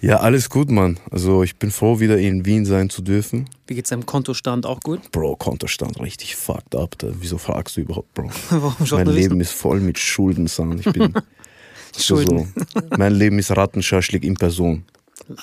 Ja, 0.00 0.18
alles 0.18 0.50
gut, 0.50 0.70
Mann. 0.70 0.98
Also 1.10 1.42
ich 1.42 1.56
bin 1.56 1.70
froh, 1.70 2.00
wieder 2.00 2.18
in 2.18 2.44
Wien 2.44 2.64
sein 2.64 2.90
zu 2.90 3.02
dürfen. 3.02 3.48
Wie 3.66 3.74
geht's 3.74 3.90
deinem 3.90 4.06
Kontostand? 4.06 4.66
Auch 4.66 4.80
gut? 4.80 5.10
Bro, 5.12 5.36
Kontostand 5.36 6.00
richtig 6.00 6.36
fucked 6.36 6.74
up. 6.74 6.98
Da. 6.98 7.08
Wieso 7.18 7.38
fragst 7.38 7.76
du 7.76 7.80
überhaupt, 7.80 8.12
Bro? 8.14 8.30
Warum 8.50 8.86
schon 8.86 9.04
mein 9.04 9.14
Leben 9.14 9.38
wissen? 9.38 9.40
ist 9.40 9.52
voll 9.52 9.80
mit 9.80 9.98
Schulden, 9.98 10.46
San. 10.46 10.78
Ich 10.78 10.84
bin 10.92 11.14
Schulden. 11.98 12.52
So, 12.74 12.80
mein 12.96 13.14
Leben 13.14 13.38
ist 13.38 13.50
Rattenschaschlik 13.56 14.24
in 14.24 14.34
Person. 14.34 14.84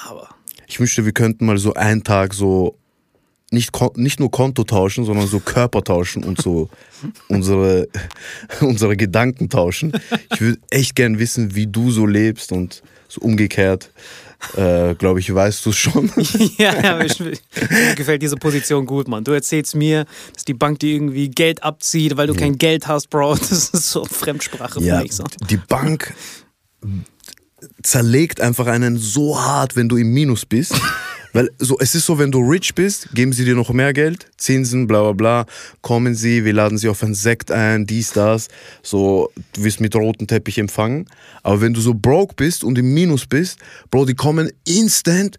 Aber. 0.07 0.29
Ich 0.67 0.79
wünschte, 0.79 1.05
wir 1.05 1.11
könnten 1.11 1.45
mal 1.45 1.57
so 1.57 1.73
einen 1.73 2.03
Tag 2.03 2.33
so 2.33 2.77
nicht, 3.53 3.71
nicht 3.95 4.19
nur 4.19 4.31
Konto 4.31 4.63
tauschen, 4.63 5.05
sondern 5.05 5.27
so 5.27 5.39
Körper 5.39 5.84
tauschen 5.84 6.23
und 6.23 6.41
so 6.41 6.69
unsere, 7.30 7.88
unsere 8.61 8.97
Gedanken 8.97 9.49
tauschen. 9.49 9.93
Ich 10.34 10.41
würde 10.41 10.59
echt 10.69 10.95
gern 10.95 11.19
wissen, 11.19 11.55
wie 11.55 11.67
du 11.67 11.91
so 11.91 12.05
lebst 12.05 12.51
und 12.51 12.84
so 13.07 13.21
umgekehrt. 13.21 13.91
Äh, 14.57 14.95
Glaube 14.95 15.21
ich, 15.21 15.34
weißt 15.34 15.65
du 15.65 15.71
schon. 15.71 16.11
ja, 16.57 16.81
ja, 16.81 16.99
ich, 17.01 17.17
mir 17.19 17.31
gefällt 17.95 18.21
diese 18.21 18.35
Position 18.35 18.85
gut, 18.85 19.07
Mann. 19.07 19.23
Du 19.23 19.31
erzählst 19.31 19.73
mir, 19.73 20.05
dass 20.34 20.43
die 20.43 20.53
Bank 20.53 20.80
dir 20.80 20.95
irgendwie 20.95 21.30
Geld 21.30 21.63
abzieht, 21.63 22.17
weil 22.17 22.27
du 22.27 22.34
kein 22.34 22.57
Geld 22.57 22.88
hast, 22.88 23.09
Bro. 23.09 23.35
Das 23.39 23.51
ist 23.69 23.91
so 23.91 24.03
Fremdsprache 24.03 24.81
für 24.81 24.85
Ja, 24.85 25.01
mich. 25.01 25.13
So. 25.13 25.23
die 25.49 25.57
Bank 25.57 26.13
zerlegt 27.81 28.41
einfach 28.41 28.67
einen 28.67 28.97
so 28.97 29.39
hart, 29.41 29.75
wenn 29.77 29.88
du 29.88 29.95
im 29.95 30.11
Minus 30.13 30.45
bist. 30.45 30.73
Weil 31.34 31.49
so, 31.57 31.77
es 31.80 31.95
ist 31.95 32.05
so, 32.05 32.19
wenn 32.19 32.31
du 32.31 32.39
rich 32.39 32.76
bist, 32.76 33.10
geben 33.14 33.34
sie 33.34 33.43
dir 33.43 33.55
noch 33.55 33.72
mehr 33.72 33.91
Geld, 33.91 34.27
Zinsen, 34.38 34.85
bla 34.85 35.01
bla 35.01 35.11
bla, 35.14 35.45
kommen 35.81 36.14
sie, 36.14 36.45
wir 36.45 36.53
laden 36.53 36.77
sie 36.77 36.88
auf 36.89 37.01
ein 37.01 37.15
Sekt 37.15 37.51
ein, 37.51 37.88
dies, 37.88 38.11
das, 38.14 38.49
so, 38.84 39.31
du 39.53 39.64
wirst 39.64 39.81
mit 39.81 39.95
rotem 39.95 40.27
Teppich 40.27 40.60
empfangen. 40.60 41.07
Aber 41.41 41.60
wenn 41.60 41.73
du 41.73 41.81
so 41.81 41.95
broke 41.95 42.35
bist 42.35 42.64
und 42.64 42.77
im 42.77 42.93
Minus 42.93 43.26
bist, 43.26 43.57
Bro, 43.89 44.05
die 44.05 44.14
kommen 44.14 44.51
instant, 44.65 45.38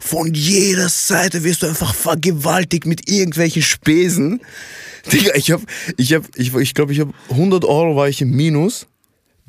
von 0.00 0.32
jeder 0.34 0.88
Seite 0.88 1.44
wirst 1.44 1.62
du 1.62 1.66
einfach 1.66 1.94
vergewaltigt 1.94 2.86
mit 2.86 3.08
irgendwelchen 3.10 3.62
Spesen. 3.62 4.40
Digga, 5.12 5.32
ich 5.34 5.50
hab, 5.50 5.60
ich 5.96 6.12
hab, 6.14 6.24
ich, 6.36 6.54
ich 6.54 6.74
glaube, 6.74 6.92
ich 6.92 7.00
hab 7.00 7.08
100 7.30 7.64
Euro 7.64 7.96
war 7.96 8.08
ich 8.08 8.20
im 8.20 8.30
Minus. 8.30 8.86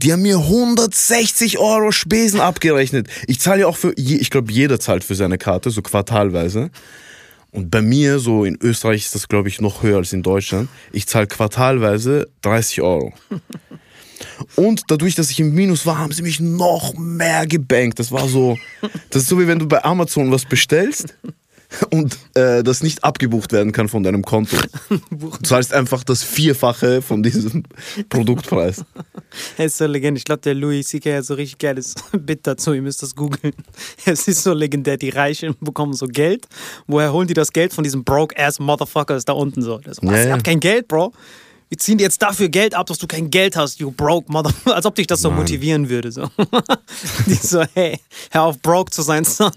Die 0.02 0.14
haben 0.14 0.22
mir 0.22 0.38
160 0.38 1.60
Euro 1.60 1.92
Spesen 1.92 2.40
abgerechnet. 2.40 3.08
Ich 3.28 3.42
zahle 3.42 3.62
ja 3.62 3.68
auch 3.68 3.76
für, 3.76 3.94
ich 3.98 4.30
glaube, 4.30 4.52
jeder 4.52 4.80
zahlt 4.80 5.04
für 5.04 5.16
seine 5.16 5.38
Karte, 5.38 5.72
so 5.72 5.82
quartalweise. 5.82 6.72
Und 7.52 7.70
bei 7.70 7.82
mir, 7.82 8.20
so 8.20 8.46
in 8.46 8.58
Österreich 8.62 9.06
ist 9.06 9.16
das, 9.16 9.28
glaube 9.28 9.50
ich, 9.50 9.60
noch 9.60 9.84
höher 9.84 9.98
als 9.98 10.14
in 10.14 10.24
Deutschland. 10.24 10.70
Ich 10.94 11.08
zahle 11.08 11.28
quartalweise 11.28 12.30
30 12.44 12.82
Euro. 12.82 13.14
Und 14.56 14.84
dadurch, 14.88 15.16
dass 15.16 15.32
ich 15.32 15.40
im 15.40 15.54
Minus 15.54 15.86
war, 15.86 15.98
haben 15.98 16.12
sie 16.12 16.22
mich 16.22 16.40
noch 16.40 16.94
mehr 16.96 17.46
gebankt. 17.46 18.00
Das 18.00 18.12
war 18.12 18.28
so, 18.28 18.58
das 19.10 19.24
ist 19.24 19.30
so 19.30 19.40
wie 19.40 19.48
wenn 19.48 19.60
du 19.60 19.68
bei 19.68 19.84
Amazon 19.84 20.32
was 20.32 20.46
bestellst. 20.46 21.16
Und 21.92 22.18
äh, 22.34 22.64
das 22.64 22.82
nicht 22.84 23.04
abgebucht 23.04 23.52
werden 23.52 23.72
kann 23.72 23.90
von 23.90 24.04
deinem 24.04 24.24
Konto. 24.24 24.58
Du 25.12 25.30
zahlst 25.44 25.74
einfach 25.74 26.04
das 26.04 26.24
Vierfache 26.24 27.02
von 27.02 27.22
diesem 27.24 27.64
Produktpreis. 28.10 28.84
Er 29.58 29.66
ist 29.66 29.78
so 29.78 29.86
legendär. 29.86 30.18
Ich 30.18 30.26
glaube, 30.26 30.42
der 30.42 30.56
Louis 30.56 30.88
C.K. 30.88 31.18
hat 31.18 31.26
so 31.26 31.34
richtig 31.36 31.60
geiles 31.60 31.96
Bit 32.12 32.48
dazu. 32.48 32.74
Ihr 32.74 32.82
müsst 32.82 33.04
das 33.04 33.16
googeln. 33.16 33.54
Es 34.06 34.28
ist 34.28 34.44
so 34.44 34.54
legendär. 34.54 34.98
Die 34.98 35.10
Reichen 35.10 35.56
bekommen 35.62 35.94
so 35.94 36.08
Geld. 36.08 36.48
Woher 36.88 37.14
holen 37.14 37.28
die 37.28 37.34
das 37.34 37.52
Geld 37.54 37.74
von 37.74 37.84
diesem 37.84 38.04
broke-ass 38.04 38.60
Motherfuckers 38.60 39.26
da 39.26 39.34
unten 39.34 39.62
so? 39.62 39.80
So 39.86 39.90
was, 39.90 39.98
Ja, 40.02 40.12
ihr 40.18 40.28
ja. 40.28 40.34
habt 40.34 40.44
kein 40.44 40.60
Geld, 40.60 40.88
Bro? 40.88 41.14
Wir 41.70 41.78
ziehen 41.78 42.00
dir 42.00 42.06
jetzt 42.06 42.20
dafür 42.24 42.50
Geld 42.50 42.74
ab, 42.74 42.88
dass 42.88 42.98
du 42.98 43.06
kein 43.06 43.30
Geld 43.30 43.56
hast, 43.56 43.80
you 43.80 43.92
broke 43.92 44.32
Motherfucker. 44.32 44.76
Als 44.76 44.88
ob 44.88 44.96
dich 44.96 45.06
das 45.06 45.22
so 45.22 45.30
motivieren 45.30 45.88
würde. 45.88 46.12
So. 46.12 46.28
Die 47.28 47.36
so, 47.36 47.64
hey, 47.76 48.00
hör 48.32 48.44
auf, 48.44 48.60
broke 48.60 48.90
zu 48.90 49.04
sein, 49.04 49.24
son. 49.26 49.52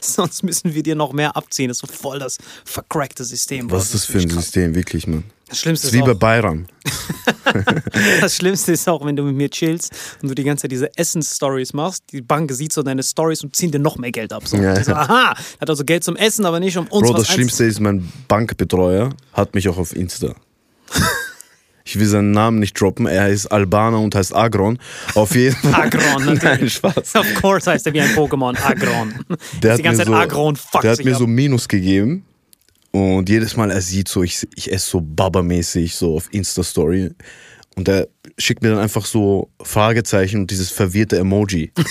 Sonst 0.00 0.42
müssen 0.42 0.74
wir 0.74 0.82
dir 0.82 0.94
noch 0.94 1.12
mehr 1.12 1.36
abziehen. 1.36 1.68
Das 1.68 1.82
ist 1.82 1.90
so 1.90 1.94
voll 1.94 2.18
das 2.18 2.38
vercrackte 2.64 3.22
System. 3.22 3.70
Was 3.70 3.84
ist 3.84 3.94
das 3.94 4.04
für 4.06 4.18
ein 4.18 4.30
System, 4.30 4.74
wirklich, 4.74 5.06
Mann? 5.06 5.24
Das 5.46 5.60
Schlimmste 5.60 5.88
Das 5.88 5.94
ist 5.94 6.00
ist 6.00 6.06
wie 6.06 6.10
bei 6.10 6.14
Bayram. 6.14 6.66
Das 8.20 8.34
Schlimmste 8.36 8.72
ist 8.72 8.88
auch, 8.88 9.04
wenn 9.04 9.16
du 9.16 9.22
mit 9.22 9.34
mir 9.34 9.50
chillst 9.50 9.92
und 10.22 10.28
du 10.28 10.34
die 10.34 10.44
ganze 10.44 10.62
Zeit 10.62 10.72
diese 10.72 10.94
Essen-Stories 10.96 11.74
machst. 11.74 12.02
Die 12.12 12.22
Bank 12.22 12.50
sieht 12.52 12.72
so 12.72 12.82
deine 12.82 13.02
Stories 13.02 13.42
und 13.42 13.54
ziehen 13.54 13.70
dir 13.70 13.78
noch 13.78 13.96
mehr 13.98 14.10
Geld 14.10 14.32
ab. 14.32 14.46
So. 14.46 14.56
Ja, 14.56 14.82
so, 14.82 14.92
aha, 14.92 15.34
hat 15.60 15.70
also 15.70 15.84
Geld 15.84 16.04
zum 16.04 16.16
Essen, 16.16 16.46
aber 16.46 16.60
nicht 16.60 16.76
um 16.78 16.86
uns 16.88 17.08
Bro, 17.08 17.18
das 17.18 17.28
Schlimmste 17.28 17.64
ist, 17.64 17.80
mein 17.80 18.10
Bankbetreuer 18.26 19.10
hat 19.34 19.54
mich 19.54 19.68
auch 19.68 19.78
auf 19.78 19.94
Insta. 19.94 20.34
Ich 21.88 21.98
will 21.98 22.06
seinen 22.06 22.32
Namen 22.32 22.58
nicht 22.58 22.78
droppen, 22.78 23.06
er 23.06 23.30
ist 23.30 23.46
Albaner 23.46 23.98
und 23.98 24.14
heißt 24.14 24.36
Agron. 24.36 24.78
Auf 25.14 25.34
jeden 25.34 25.56
Fall. 25.72 25.86
Agron, 25.86 26.26
Nein, 26.26 26.34
natürlich. 26.34 26.74
Spaß. 26.74 27.14
Of 27.16 27.34
course 27.40 27.70
heißt 27.70 27.86
er 27.86 27.94
wie 27.94 28.02
ein 28.02 28.10
Pokémon, 28.10 28.54
Agron. 28.62 29.14
Der 29.62 29.72
hat 29.72 29.78
die 29.78 29.82
ganze 29.84 30.02
mir 30.02 30.04
Zeit 30.04 30.06
so, 30.06 30.14
Agron, 30.14 30.58
Der 30.82 30.90
hat 30.90 31.02
mir 31.02 31.12
ab. 31.14 31.18
so 31.18 31.26
Minus 31.26 31.66
gegeben. 31.66 32.26
Und 32.90 33.30
jedes 33.30 33.56
Mal, 33.56 33.70
er 33.70 33.80
sieht 33.80 34.08
so, 34.08 34.22
ich, 34.22 34.46
ich 34.54 34.70
esse 34.70 34.90
so 34.90 35.00
Baba-mäßig 35.00 35.94
so 35.94 36.14
auf 36.14 36.28
Insta-Story. 36.30 37.10
Und 37.76 37.88
er 37.88 38.08
schickt 38.36 38.62
mir 38.62 38.68
dann 38.68 38.80
einfach 38.80 39.06
so 39.06 39.48
Fragezeichen 39.62 40.40
und 40.42 40.50
dieses 40.50 40.70
verwirrte 40.70 41.16
Emoji. 41.18 41.72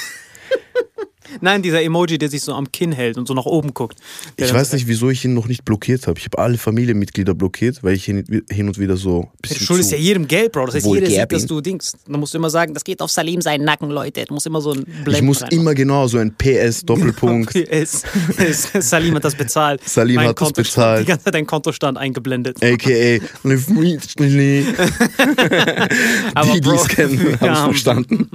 Nein, 1.41 1.61
dieser 1.61 1.81
Emoji, 1.81 2.17
der 2.17 2.29
sich 2.29 2.41
so 2.41 2.53
am 2.53 2.71
Kinn 2.71 2.91
hält 2.91 3.17
und 3.17 3.27
so 3.27 3.33
nach 3.33 3.45
oben 3.45 3.73
guckt. 3.73 3.99
Ich 4.35 4.53
weiß 4.53 4.73
nicht, 4.73 4.87
wieso 4.87 5.09
ich 5.09 5.23
ihn 5.25 5.33
noch 5.33 5.47
nicht 5.47 5.65
blockiert 5.65 6.07
habe. 6.07 6.17
Ich 6.19 6.25
habe 6.25 6.37
alle 6.39 6.57
Familienmitglieder 6.57 7.33
blockiert, 7.33 7.83
weil 7.83 7.93
ich 7.95 8.05
hin, 8.05 8.23
hin 8.49 8.67
und 8.67 8.77
wieder 8.79 8.97
so 8.97 9.21
ein 9.21 9.21
Du 9.23 9.49
bisschen 9.49 9.65
schuldest 9.65 9.89
zu 9.89 9.95
ja 9.95 10.01
jedem 10.01 10.27
Geld, 10.27 10.51
Bro. 10.51 10.65
Das 10.67 10.75
heißt, 10.75 10.85
jeder 10.85 11.07
sieht, 11.07 11.31
dass 11.31 11.45
du 11.45 11.61
Dings. 11.61 11.93
Dann 12.07 12.19
musst 12.19 12.33
du 12.33 12.37
immer 12.37 12.49
sagen, 12.49 12.73
das 12.73 12.83
geht 12.83 13.01
auf 13.01 13.11
Salim 13.11 13.41
seinen 13.41 13.65
Nacken, 13.65 13.89
Leute. 13.89 14.25
Du 14.25 14.33
musst 14.33 14.45
immer 14.47 14.61
so 14.61 14.71
ein 14.73 14.83
Blend 14.85 15.17
Ich 15.17 15.21
muss 15.23 15.41
rein- 15.41 15.49
immer 15.51 15.73
genau 15.75 16.07
so 16.07 16.17
ein 16.17 16.33
PS 16.35 16.83
Doppelpunkt. 16.85 17.55
Es, 17.69 18.03
es, 18.37 18.69
Salim 18.89 19.15
hat 19.15 19.23
das 19.25 19.35
bezahlt. 19.35 19.81
Salim 19.87 20.15
Mein 20.15 20.29
hat 20.29 20.41
das 20.41 20.53
bezahlt. 20.53 21.01
Die 21.01 21.05
ganze 21.07 21.25
Zeit 21.25 21.33
dein 21.35 21.45
Kontostand 21.45 21.97
eingeblendet. 21.97 22.57
AKA 22.63 23.19
Die, 24.17 24.65
Aber 26.33 26.53
die 26.53 26.61
Bro, 26.61 26.73
es 26.75 26.87
kennen, 26.87 27.39
haben 27.39 27.53
es 27.53 27.59
verstanden. 27.59 28.29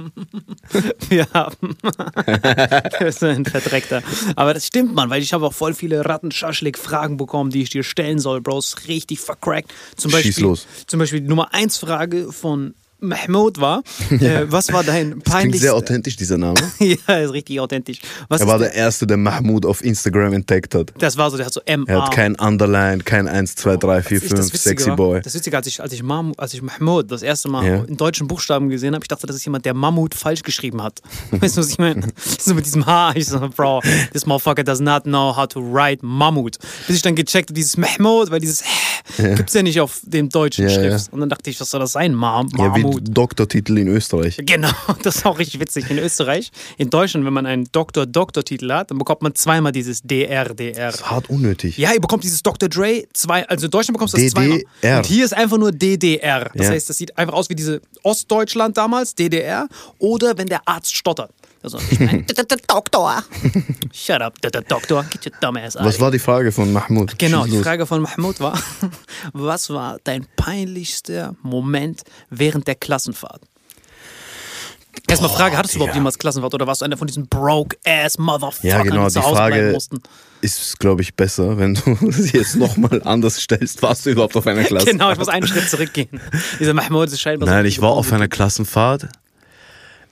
Wir 1.09 1.27
haben. 1.33 1.75
das 2.99 3.15
ist 3.15 3.23
ein 3.23 3.45
Verdreckter. 3.45 4.03
Aber 4.35 4.53
das 4.53 4.67
stimmt, 4.67 4.93
Mann, 4.93 5.09
weil 5.09 5.21
ich 5.21 5.33
habe 5.33 5.45
auch 5.45 5.53
voll 5.53 5.73
viele 5.73 6.05
Rattenschaschlik-Fragen 6.05 7.17
bekommen, 7.17 7.49
die 7.49 7.61
ich 7.63 7.69
dir 7.69 7.83
stellen 7.83 8.19
soll, 8.19 8.41
Bro. 8.41 8.59
Ist 8.59 8.87
richtig 8.87 9.19
vercrackt. 9.19 9.73
Zum 9.95 10.11
Schieß 10.11 10.23
Beispiel, 10.23 10.43
los. 10.43 10.67
Zum 10.87 10.99
Beispiel 10.99 11.21
die 11.21 11.27
Nummer 11.27 11.53
1 11.53 11.77
Frage 11.77 12.31
von 12.31 12.75
Mahmoud 13.03 13.59
war: 13.59 13.83
äh, 14.09 14.45
Was 14.49 14.71
war 14.73 14.83
dein 14.83 15.09
Klingt 15.11 15.23
peinlichster. 15.25 15.59
sehr 15.67 15.75
authentisch, 15.75 16.15
dieser 16.15 16.37
Name. 16.37 16.55
ja, 16.79 17.17
ist 17.17 17.33
richtig 17.33 17.59
authentisch. 17.59 17.99
Was 18.29 18.41
Er 18.41 18.47
war 18.47 18.59
der, 18.59 18.73
Erste, 18.73 19.05
der 19.05 19.17
Mahmoud 19.17 19.65
auf 19.65 19.83
Instagram 19.83 20.33
entdeckt 20.33 20.73
hat. 20.75 20.93
das 20.97 21.17
war 21.17 21.29
so, 21.29 21.37
der 21.37 21.45
hat 21.45 21.53
so 21.53 21.61
MA. 21.67 21.83
Er 21.87 22.03
hat 22.05 22.13
kein 22.13 22.35
Underline, 22.35 23.03
kein 23.03 23.27
1, 23.27 23.55
2, 23.55 23.77
3, 23.77 24.01
4, 24.01 24.19
Das 24.19 24.23
ist 24.25 24.31
das 24.31 24.39
5, 24.39 24.53
Witzige 24.53 24.69
Sexy 24.83 24.91
Boy. 24.95 25.21
Das 25.21 25.33
Witzige, 25.35 25.57
als 25.57 25.67
ich, 25.67 25.81
als 25.81 25.93
ich, 25.93 26.01
Mahmoud, 26.03 26.39
als 26.39 26.53
ich 26.53 26.61
Mahmoud 26.61 27.11
das 27.11 27.21
erste 27.21 27.49
Mal 27.49 27.65
Ja. 27.65 27.83
in 27.83 27.97
deutschen 27.97 28.27
Buchstaben 28.27 28.69
gesehen 28.69 28.93
habe, 28.95 29.03
ich 29.03 29.07
dachte, 29.09 29.27
das 29.27 29.35
ist 29.35 29.45
jemand, 29.45 29.65
der 29.65 29.73
Mammut 29.73 30.15
falsch 30.15 30.43
geschrieben 30.43 30.81
hat. 30.81 31.01
Weißt 31.31 31.57
du, 31.57 31.61
was 31.61 31.69
ich 31.69 31.77
meine? 31.77 32.07
So 32.39 32.53
mit 32.55 32.65
diesem 32.65 32.85
H. 32.85 33.13
Ich 33.15 33.27
so, 33.27 33.39
Bro, 33.55 33.81
this 34.11 34.25
motherfucker 34.25 34.63
does 34.63 34.79
not 34.79 35.03
know 35.03 35.35
how 35.35 35.47
to 35.47 35.59
write 35.59 36.05
Mammut. 36.05 36.57
Bis 36.87 36.97
ich 36.97 37.01
dann 37.01 37.15
gecheckt 37.15 37.49
habe, 37.49 37.53
dieses 37.53 37.77
Mahmoud, 37.77 38.31
weil 38.31 38.39
dieses 38.39 38.63
H 38.63 38.69
gibt 39.35 39.49
es 39.49 39.53
ja 39.53 39.61
nicht 39.63 39.79
auf 39.81 39.99
dem 40.03 40.29
deutschen 40.29 40.67
Ja, 40.67 40.73
Schrift. 40.73 41.11
Und 41.13 41.19
dann 41.19 41.29
dachte 41.29 41.49
ich, 41.49 41.59
was 41.59 41.69
soll 41.69 41.79
das 41.79 41.91
sein? 41.91 42.13
Ma 42.13 42.43
Doktortitel 43.01 43.77
in 43.77 43.87
Österreich. 43.87 44.37
Genau, 44.45 44.69
das 45.03 45.17
ist 45.17 45.25
auch 45.25 45.39
richtig 45.39 45.59
witzig. 45.59 45.89
In 45.89 45.97
Österreich, 45.99 46.51
in 46.77 46.89
Deutschland, 46.89 47.25
wenn 47.25 47.33
man 47.33 47.45
einen 47.45 47.67
Doktor-Doktor-Titel 47.71 48.71
hat, 48.71 48.91
dann 48.91 48.97
bekommt 48.97 49.21
man 49.21 49.35
zweimal 49.35 49.71
dieses 49.71 50.01
DR, 50.01 50.53
DR. 50.53 50.73
Das 50.73 50.95
ist 50.95 51.09
hart 51.09 51.29
unnötig. 51.29 51.77
Ja, 51.77 51.93
ihr 51.93 52.01
bekommt 52.01 52.23
dieses 52.23 52.43
Dr. 52.43 52.69
Dre, 52.69 53.03
zwei, 53.13 53.47
also 53.47 53.65
in 53.65 53.71
Deutschland 53.71 53.95
bekommst 53.97 54.13
du 54.13 54.17
das 54.21 54.33
DDR. 54.33 54.59
zweimal. 54.81 54.97
Und 54.97 55.05
hier 55.05 55.25
ist 55.25 55.33
einfach 55.33 55.57
nur 55.57 55.71
DDR. 55.71 56.51
Das 56.53 56.67
Ja. 56.67 56.73
heißt, 56.73 56.89
das 56.89 56.97
sieht 56.97 57.17
einfach 57.17 57.33
aus 57.33 57.49
wie 57.49 57.55
diese 57.55 57.81
Ostdeutschland 58.03 58.77
damals, 58.77 59.15
DDR. 59.15 59.67
Oder 59.99 60.37
wenn 60.37 60.47
der 60.47 60.67
Arzt 60.67 60.95
stottert. 60.95 61.31
Also, 61.63 61.79
ich 61.89 61.99
mein, 61.99 62.25
"D- 62.25 62.33
d- 62.33 62.43
d- 62.43 62.55
Doktor. 62.67 63.23
Shut 63.93 64.21
up, 64.21 64.35
Doktor. 64.41 65.03
Get 65.09 65.25
your 65.25 65.31
dumb 65.39 65.57
ass. 65.57 65.75
Was 65.79 65.99
war 65.99 66.11
die 66.11 66.19
Frage 66.19 66.51
von 66.51 66.71
Mahmoud? 66.73 67.17
Genau, 67.17 67.45
die. 67.45 67.57
Frage 67.63 67.85
von 67.85 68.01
Mahmoud 68.01 68.39
war, 68.41 68.59
was 69.33 69.69
war 69.69 69.97
dein 70.03 70.25
peinlichster 70.35 71.35
Moment 71.41 72.01
während 72.29 72.67
der 72.67 72.75
Klassenfahrt? 72.75 73.41
Erstmal 75.07 75.31
Frage, 75.31 75.57
hattest 75.57 75.73
du 75.73 75.77
überhaupt 75.77 75.91
Digga. 75.93 75.99
jemals 75.99 76.17
Klassenfahrt 76.17 76.53
oder 76.53 76.67
warst 76.67 76.81
du 76.81 76.85
einer 76.85 76.97
von 76.97 77.07
diesen 77.07 77.27
broke-ass 77.27 78.17
Motherfuckern, 78.19 78.69
Ja, 78.69 78.83
genau, 78.83 79.05
die 79.07 79.13
zu 79.13 79.19
die 79.19 79.25
Hause 79.25 79.35
bleiben 79.35 79.55
Frage 79.55 79.71
mussten? 79.73 80.01
ist, 80.41 80.79
glaube 80.79 81.01
ich, 81.01 81.15
besser, 81.15 81.57
wenn 81.57 81.73
du 81.73 82.11
sie 82.11 82.37
jetzt 82.37 82.55
nochmal 82.55 83.01
anders 83.03 83.41
stellst. 83.41 83.81
Warst 83.81 84.05
du 84.05 84.11
überhaupt 84.11 84.35
auf 84.35 84.45
einer 84.47 84.63
Klasse? 84.65 84.85
Genau, 84.87 85.11
ich 85.11 85.17
muss 85.17 85.29
einen 85.29 85.47
Schritt 85.47 85.69
zurückgehen. 85.69 86.19
Dieser 86.59 86.73
Mahmoud 86.73 87.07
ist 87.07 87.19
scheinbar 87.21 87.47
so 87.47 87.53
Nein, 87.53 87.61
ein 87.63 87.67
ich 87.67 87.81
war 87.81 87.91
auf 87.91 88.11
einer 88.13 88.27
Klassenfahrt. 88.27 89.07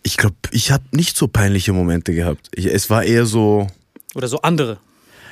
Ich 0.03 0.17
glaube, 0.17 0.35
ich 0.51 0.71
habe 0.71 0.83
nicht 0.91 1.15
so 1.17 1.27
peinliche 1.27 1.73
Momente 1.73 2.13
gehabt. 2.13 2.49
Ich, 2.55 2.65
es 2.65 2.89
war 2.89 3.03
eher 3.03 3.25
so, 3.25 3.67
Oder 4.15 4.27
so 4.27 4.41
andere. 4.41 4.77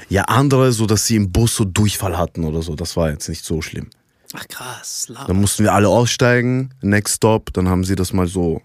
ja, 0.10 0.24
andere, 0.24 0.72
so 0.72 0.86
dass 0.86 1.06
sie 1.06 1.16
im 1.16 1.32
Bus 1.32 1.56
so 1.56 1.66
Durchfall 1.66 2.18
hatten 2.18 2.44
oder 2.44 2.62
so. 2.62 2.76
Das 2.76 2.96
war 2.96 3.10
jetzt 3.10 3.28
nicht 3.30 3.44
so 3.44 3.62
schlimm. 3.62 3.90
Ach 4.34 4.48
krass, 4.48 5.06
Lava. 5.10 5.26
Dann 5.26 5.38
mussten 5.42 5.64
wir 5.64 5.74
alle 5.74 5.90
aussteigen, 5.90 6.72
next 6.82 7.16
stop, 7.16 7.52
dann 7.54 7.68
haben 7.68 7.84
sie 7.84 7.96
das 7.96 8.14
mal 8.14 8.28
so, 8.28 8.62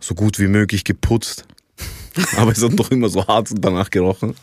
so 0.00 0.14
gut 0.16 0.40
wie 0.40 0.48
möglich 0.48 0.82
geputzt. 0.82 1.44
Aber 2.36 2.50
es 2.50 2.62
hat 2.62 2.72
doch 2.76 2.90
immer 2.90 3.08
so 3.08 3.24
hart 3.24 3.48
danach 3.60 3.90
gerochen. 3.90 4.34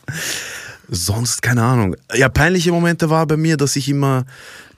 Sonst, 0.87 1.41
keine 1.41 1.63
Ahnung. 1.63 1.95
Ja, 2.13 2.29
peinliche 2.29 2.71
Momente 2.71 3.09
war 3.09 3.25
bei 3.25 3.35
mir, 3.35 3.57
dass 3.57 3.75
ich 3.75 3.89
immer, 3.89 4.25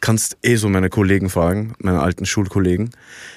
kannst 0.01 0.37
eh 0.43 0.55
so 0.55 0.69
meine 0.69 0.89
Kollegen 0.89 1.29
fragen, 1.29 1.73
meine 1.79 2.01
alten 2.01 2.25
Schulkollegen, 2.25 2.91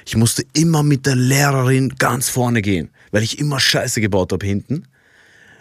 ich 0.07 0.17
musste 0.17 0.45
immer 0.53 0.83
mit 0.83 1.07
der 1.07 1.17
Lehrerin 1.17 1.95
ganz 1.99 2.29
vorne 2.29 2.63
gehen, 2.63 2.91
weil 3.11 3.23
ich 3.23 3.39
immer 3.39 3.61
Scheiße 3.61 4.01
gebaut 4.01 4.33
habe 4.33 4.47
hinten. 4.47 4.85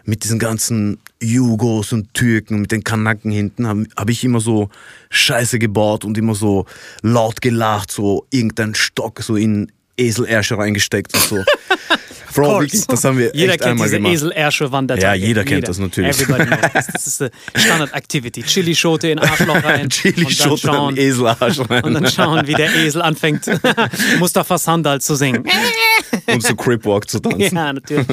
Mit 0.06 0.24
diesen 0.24 0.40
ganzen 0.40 0.98
Jugos 1.22 1.94
und 1.94 2.14
Türken, 2.14 2.62
mit 2.62 2.72
den 2.72 2.84
Kanaken 2.84 3.32
hinten, 3.32 3.68
habe 3.68 3.86
hab 3.96 4.10
ich 4.10 4.24
immer 4.24 4.40
so 4.40 4.70
Scheiße 5.10 5.60
gebaut 5.60 6.06
und 6.06 6.18
immer 6.18 6.34
so 6.34 6.66
laut 7.02 7.42
gelacht, 7.42 7.92
so 7.92 8.26
irgendein 8.32 8.74
Stock 8.74 9.22
so 9.22 9.36
in 9.36 9.72
Eselärsche 9.98 10.58
reingesteckt 10.58 11.14
und 11.14 11.24
so. 11.24 11.44
Bro, 12.34 12.61
wirklich, 12.61 12.85
das 12.88 13.03
haben 13.03 13.18
wir 13.18 13.31
Jeder 13.34 13.53
echt 13.53 13.61
kennt 13.61 13.72
einmal 13.72 13.88
diese 13.88 13.97
gemacht. 13.97 14.14
Eselärsche 14.14 14.72
Wandertage. 14.72 15.06
Ja, 15.06 15.14
jeder 15.14 15.43
kennt 15.43 15.68
das 15.68 15.80
natürlich. 15.80 16.22
Everybody 16.22 16.45
knows. 16.45 16.72
Das, 16.73 16.88
das 16.88 17.07
ist 17.07 17.22
eine 17.22 17.31
Standard-Activity. 17.56 18.43
Chili-Schote 18.43 19.10
in 19.10 19.19
Arschloch 19.19 19.64
rein. 19.64 19.89
Chili 19.89 20.15
und 20.26 20.39
dann 20.39 20.49
Schote 20.49 20.69
am 20.69 20.76
schauen, 20.76 20.97
Eselarsch 20.97 21.60
rein. 21.69 21.84
und 21.84 21.93
dann 21.93 22.07
schauen, 22.07 22.47
wie 22.47 22.53
der 22.53 22.73
Esel 22.76 23.01
anfängt, 23.01 23.45
Mustafa 24.19 24.57
Sandal 24.57 25.01
zu 25.01 25.15
singen. 25.15 25.43
und 26.27 26.43
so 26.43 26.56
Cripwalk 26.56 27.10
zu 27.10 27.19
tanzen. 27.19 27.56
Ja, 27.56 27.73
natürlich. 27.73 28.07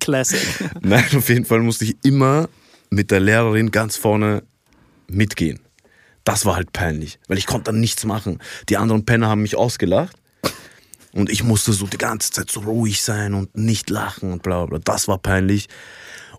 Classic. 0.00 0.40
Nein, 0.80 1.04
auf 1.16 1.28
jeden 1.28 1.44
Fall 1.44 1.60
musste 1.60 1.84
ich 1.84 1.96
immer 2.02 2.48
mit 2.90 3.10
der 3.10 3.20
Lehrerin 3.20 3.70
ganz 3.70 3.96
vorne 3.96 4.42
mitgehen. 5.08 5.58
Das 6.24 6.46
war 6.46 6.54
halt 6.54 6.72
peinlich, 6.72 7.18
weil 7.26 7.38
ich 7.38 7.46
konnte 7.46 7.72
dann 7.72 7.80
nichts 7.80 8.04
machen. 8.04 8.38
Die 8.68 8.76
anderen 8.76 9.04
Penner 9.04 9.28
haben 9.28 9.42
mich 9.42 9.56
ausgelacht 9.56 10.16
und 11.12 11.30
ich 11.30 11.42
musste 11.42 11.72
so 11.72 11.86
die 11.86 11.98
ganze 11.98 12.30
Zeit 12.30 12.50
so 12.50 12.60
ruhig 12.60 13.02
sein 13.02 13.34
und 13.34 13.56
nicht 13.56 13.90
lachen 13.90 14.32
und 14.32 14.42
bla 14.42 14.66
bla. 14.66 14.78
Das 14.78 15.08
war 15.08 15.18
peinlich. 15.18 15.68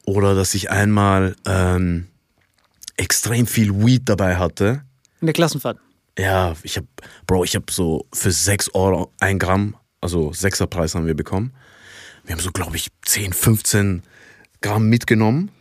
Oder 0.05 0.35
dass 0.35 0.53
ich 0.53 0.69
einmal 0.71 1.35
ähm, 1.45 2.07
extrem 2.97 3.47
viel 3.47 3.85
Weed 3.85 4.09
dabei 4.09 4.37
hatte. 4.37 4.83
In 5.21 5.27
der 5.27 5.33
Klassenfahrt. 5.33 5.77
Ja, 6.17 6.55
ich 6.63 6.77
hab, 6.77 6.85
Bro, 7.25 7.43
ich 7.43 7.55
hab 7.55 7.71
so 7.71 8.05
für 8.13 8.31
6 8.31 8.75
Euro 8.75 9.11
ein 9.19 9.39
Gramm, 9.39 9.75
also 10.01 10.29
6er 10.29 10.67
Preis 10.67 10.93
haben 10.93 11.07
wir 11.07 11.15
bekommen. 11.15 11.53
Wir 12.23 12.33
haben 12.33 12.41
so, 12.41 12.51
glaube 12.51 12.75
ich, 12.75 12.89
10, 13.05 13.33
15 13.33 14.03
Gramm 14.61 14.89
mitgenommen. 14.89 15.51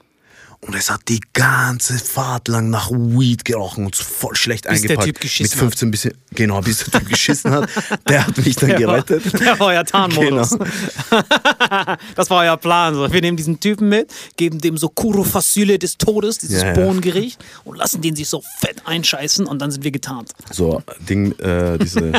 Und 0.64 0.76
es 0.76 0.90
hat 0.90 1.00
die 1.08 1.20
ganze 1.32 1.98
Fahrt 1.98 2.46
lang 2.46 2.70
nach 2.70 2.88
Weed 2.90 3.44
gerochen 3.44 3.84
und 3.84 3.96
so 3.96 4.04
voll 4.04 4.36
schlecht 4.36 4.68
Bis 4.68 4.82
der 4.82 4.90
eingepackt. 4.90 5.06
Typ 5.06 5.20
geschissen 5.20 5.58
Mit 5.58 5.58
15 5.58 5.90
bisschen, 5.90 6.14
genau, 6.30 6.60
bis 6.60 6.78
der 6.84 7.00
Typ 7.00 7.08
geschissen 7.08 7.50
hat, 7.50 7.68
der 8.08 8.26
hat 8.26 8.36
mich 8.38 8.54
dann 8.54 8.68
Der 8.68 8.86
war, 8.86 9.02
gerettet. 9.02 9.40
der 9.40 9.58
war 9.58 9.74
ja 9.74 9.82
Tarnmodus. 9.82 10.50
Genau. 10.50 10.70
das 12.14 12.30
war 12.30 12.44
euer 12.44 12.56
Plan. 12.56 12.94
So. 12.94 13.12
Wir 13.12 13.20
nehmen 13.20 13.36
diesen 13.36 13.58
Typen 13.58 13.88
mit, 13.88 14.12
geben 14.36 14.60
dem 14.60 14.76
so 14.76 14.88
Kuro 14.88 15.24
Fasule 15.24 15.80
des 15.80 15.98
Todes, 15.98 16.38
dieses 16.38 16.62
Ja, 16.62 16.68
ja. 16.68 16.74
Bohnengericht, 16.74 17.44
und 17.64 17.76
lassen 17.76 18.00
den 18.00 18.14
sich 18.14 18.28
so 18.28 18.42
fett 18.60 18.82
einscheißen 18.84 19.46
und 19.46 19.58
dann 19.58 19.72
sind 19.72 19.82
wir 19.82 19.90
getarnt. 19.90 20.30
So, 20.52 20.80
Ding, 21.08 21.32
äh, 21.40 21.76
diese, 21.78 22.12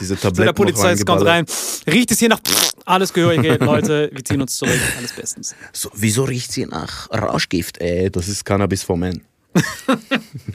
diese 0.00 0.14
So, 0.14 0.22
Tabletten 0.22 0.46
der 0.46 0.52
Polizist 0.54 1.06
noch 1.06 1.16
kommt 1.16 1.26
rein, 1.28 1.44
riecht 1.86 2.10
es 2.12 2.18
hier 2.18 2.30
nach 2.30 2.40
alles 2.86 3.12
Gehörige, 3.12 3.56
Leute, 3.56 4.08
wir 4.12 4.24
ziehen 4.24 4.40
uns 4.40 4.56
zurück, 4.56 4.80
alles 4.96 5.12
bestens. 5.12 5.54
So, 5.74 5.90
wieso 5.94 6.24
riecht 6.24 6.50
sie 6.50 6.64
nach 6.64 7.10
Rauschgift? 7.10 7.78
Ey, 7.78 7.89
das 8.10 8.28
ist 8.28 8.44
Cannabis 8.44 8.82
for 8.82 8.96
Men. 8.96 9.22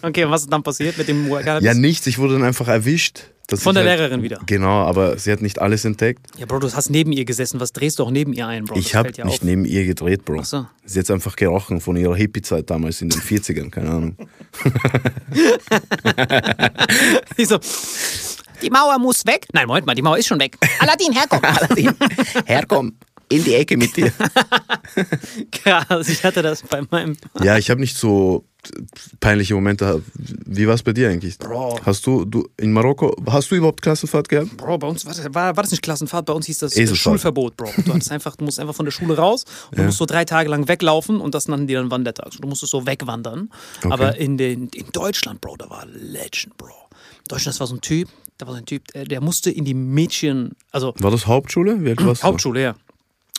Okay, 0.02 0.24
und 0.24 0.32
was 0.32 0.44
ist 0.44 0.54
dann 0.54 0.64
passiert 0.64 0.98
mit 0.98 1.08
dem 1.08 1.30
Cannabis? 1.30 1.64
Ja, 1.66 1.74
nichts, 1.74 2.08
ich 2.08 2.18
wurde 2.18 2.34
dann 2.34 2.44
einfach 2.44 2.68
erwischt. 2.68 3.24
Von 3.50 3.58
ich 3.58 3.64
der 3.64 3.74
halt- 3.76 3.86
Lehrerin 4.00 4.24
wieder. 4.24 4.40
Genau, 4.48 4.86
aber 4.86 5.20
sie 5.20 5.32
hat 5.32 5.42
nicht 5.42 5.60
alles 5.60 5.86
entdeckt. 5.86 6.26
Ja, 6.38 6.46
Bro, 6.48 6.60
du 6.60 6.72
hast 6.74 6.90
neben 6.90 7.12
ihr 7.12 7.26
gesessen, 7.26 7.60
was 7.60 7.74
drehst 7.74 8.00
du 8.00 8.04
auch 8.04 8.10
neben 8.10 8.34
ihr 8.34 8.48
ein, 8.48 8.66
Bro? 8.66 8.76
ich 8.78 8.96
habe 8.96 9.12
ja 9.16 9.26
nicht 9.26 9.42
auf. 9.42 9.44
neben 9.44 9.66
ihr 9.66 9.86
gedreht, 9.86 10.26
Bro. 10.26 10.40
Ach 10.42 10.46
so. 10.46 10.66
Sie 10.86 11.00
hat 11.00 11.12
einfach 11.12 11.36
gerochen 11.36 11.80
von 11.82 11.96
ihrer 11.96 12.16
Hippie-Zeit 12.16 12.70
damals 12.70 13.02
in 13.02 13.10
den 13.10 13.22
40ern, 13.22 13.70
keine 13.70 13.90
Ahnung. 13.92 14.16
Die 17.38 17.46
so, 17.46 17.60
die 18.62 18.70
Mauer 18.70 18.98
muss 19.00 19.26
weg. 19.26 19.48
Nein, 19.54 19.68
Moment 19.68 19.86
mal, 19.86 19.96
die 19.96 20.02
Mauer 20.02 20.18
ist 20.18 20.28
schon 20.28 20.40
weg. 20.40 20.58
Aladdin, 20.80 21.12
herkomm. 21.14 21.42
Aladdin, 21.44 21.94
herkomm, 22.46 22.94
in 23.30 23.44
die 23.44 23.56
Ecke 23.56 23.78
mit 23.78 23.96
dir. 23.96 24.12
Krass, 25.52 26.10
ich 26.10 26.24
hatte 26.24 26.42
das 26.42 26.62
bei 26.64 26.82
meinem. 26.90 27.18
Ja, 27.42 27.58
ich 27.58 27.70
habe 27.70 27.82
nicht 27.82 27.98
so 27.98 28.46
peinliche 29.20 29.54
Momente. 29.56 30.02
Wie 30.16 30.68
war 30.68 30.76
es 30.76 30.84
bei 30.84 30.94
dir 30.94 31.10
eigentlich? 31.10 31.38
Bro. 31.38 31.80
Hast 31.84 32.06
du, 32.06 32.26
du 32.26 32.48
in 32.58 32.72
Marokko, 32.72 33.16
hast 33.28 33.52
du 33.52 33.56
überhaupt 33.56 33.82
Klassenfahrt 33.82 34.30
gehabt? 34.30 34.58
Bro, 34.58 34.80
bei 34.80 34.88
uns 34.88 35.06
war, 35.06 35.14
war, 35.34 35.56
war 35.56 35.64
das 35.64 35.72
nicht 35.72 35.84
Klassenfahrt, 35.84 36.26
bei 36.26 36.34
uns 36.34 36.46
hieß 36.46 36.60
das 36.60 36.74
Eselfahrt. 36.74 36.98
Schulverbot, 36.98 37.58
Bro. 37.58 37.70
Du, 37.86 37.94
einfach, 38.10 38.36
du 38.36 38.46
musst 38.46 38.60
einfach 38.60 38.76
von 38.76 38.86
der 38.86 38.92
Schule 38.92 39.18
raus 39.18 39.46
und 39.72 39.80
du 39.80 39.84
musst 39.84 39.98
so 39.98 40.06
drei 40.06 40.26
Tage 40.26 40.50
lang 40.50 40.68
weglaufen 40.68 41.20
und 41.20 41.36
das 41.36 41.48
nannten 41.48 41.68
die 41.68 41.74
dann 41.74 41.92
Wandertag. 41.92 42.32
Du 42.40 42.48
musstest 42.48 42.72
so 42.72 42.86
wegwandern. 42.86 43.50
Aber 43.84 44.18
in, 44.18 44.38
den, 44.38 44.70
in 44.70 44.88
Deutschland, 44.92 45.42
Bro, 45.42 45.58
da 45.58 45.70
war 45.70 45.86
Legend, 45.86 46.58
Bro. 46.58 46.68
In 46.70 47.30
Deutschland, 47.30 47.56
das 47.56 47.60
war 47.60 47.68
so 47.68 47.76
ein 47.76 47.82
Typ, 47.82 48.10
da 48.38 48.48
war 48.48 48.54
so 48.54 48.60
ein 48.60 48.66
Typ, 48.66 48.88
der, 48.94 49.06
der 49.06 49.22
musste 49.22 49.50
in 49.50 49.66
die 49.66 49.74
Mädchen, 49.74 50.52
also 50.72 50.94
War 51.00 51.12
das 51.12 51.28
Hauptschule? 51.28 51.84
Wie 51.84 51.90
alt 51.90 52.06
warst 52.06 52.24
du? 52.24 52.28
Hauptschule, 52.28 52.62
ja. 52.62 52.76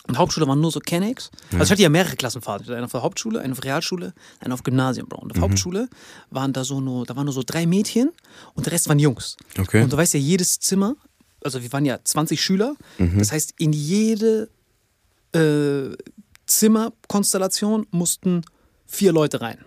Und 0.07 0.17
Hauptschule 0.17 0.47
waren 0.47 0.61
nur 0.61 0.71
so 0.71 0.79
Kennex. 0.79 1.29
Also 1.51 1.63
ich 1.65 1.71
hatte 1.71 1.81
ja 1.81 1.89
mehrere 1.89 2.15
Klassenfahrten. 2.15 2.73
Eine 2.73 2.85
auf 2.85 2.91
der 2.91 3.01
Hauptschule, 3.03 3.41
eine 3.41 3.51
auf 3.53 3.63
Realschule, 3.63 4.13
eine 4.39 4.53
auf 4.53 4.63
Gymnasium, 4.63 5.07
Bro. 5.09 5.19
Und 5.21 5.31
auf 5.31 5.37
Mhm. 5.37 5.41
Hauptschule 5.41 5.89
waren 6.29 6.53
da 6.53 6.63
so 6.63 6.79
nur, 6.79 7.05
da 7.05 7.15
waren 7.15 7.25
nur 7.25 7.33
so 7.33 7.43
drei 7.45 7.65
Mädchen 7.65 8.11
und 8.53 8.65
der 8.65 8.73
Rest 8.73 8.87
waren 8.87 8.99
Jungs. 8.99 9.35
Okay. 9.59 9.83
Und 9.83 9.91
du 9.91 9.97
weißt 9.97 10.13
ja, 10.13 10.19
jedes 10.19 10.59
Zimmer, 10.59 10.95
also 11.43 11.61
wir 11.61 11.71
waren 11.73 11.85
ja 11.85 11.99
20 12.03 12.41
Schüler, 12.41 12.75
Mhm. 12.97 13.19
das 13.19 13.31
heißt, 13.31 13.53
in 13.57 13.73
jede 13.73 14.49
äh, 15.33 15.89
Zimmerkonstellation 16.45 17.87
mussten 17.91 18.41
vier 18.85 19.11
Leute 19.11 19.41
rein. 19.41 19.57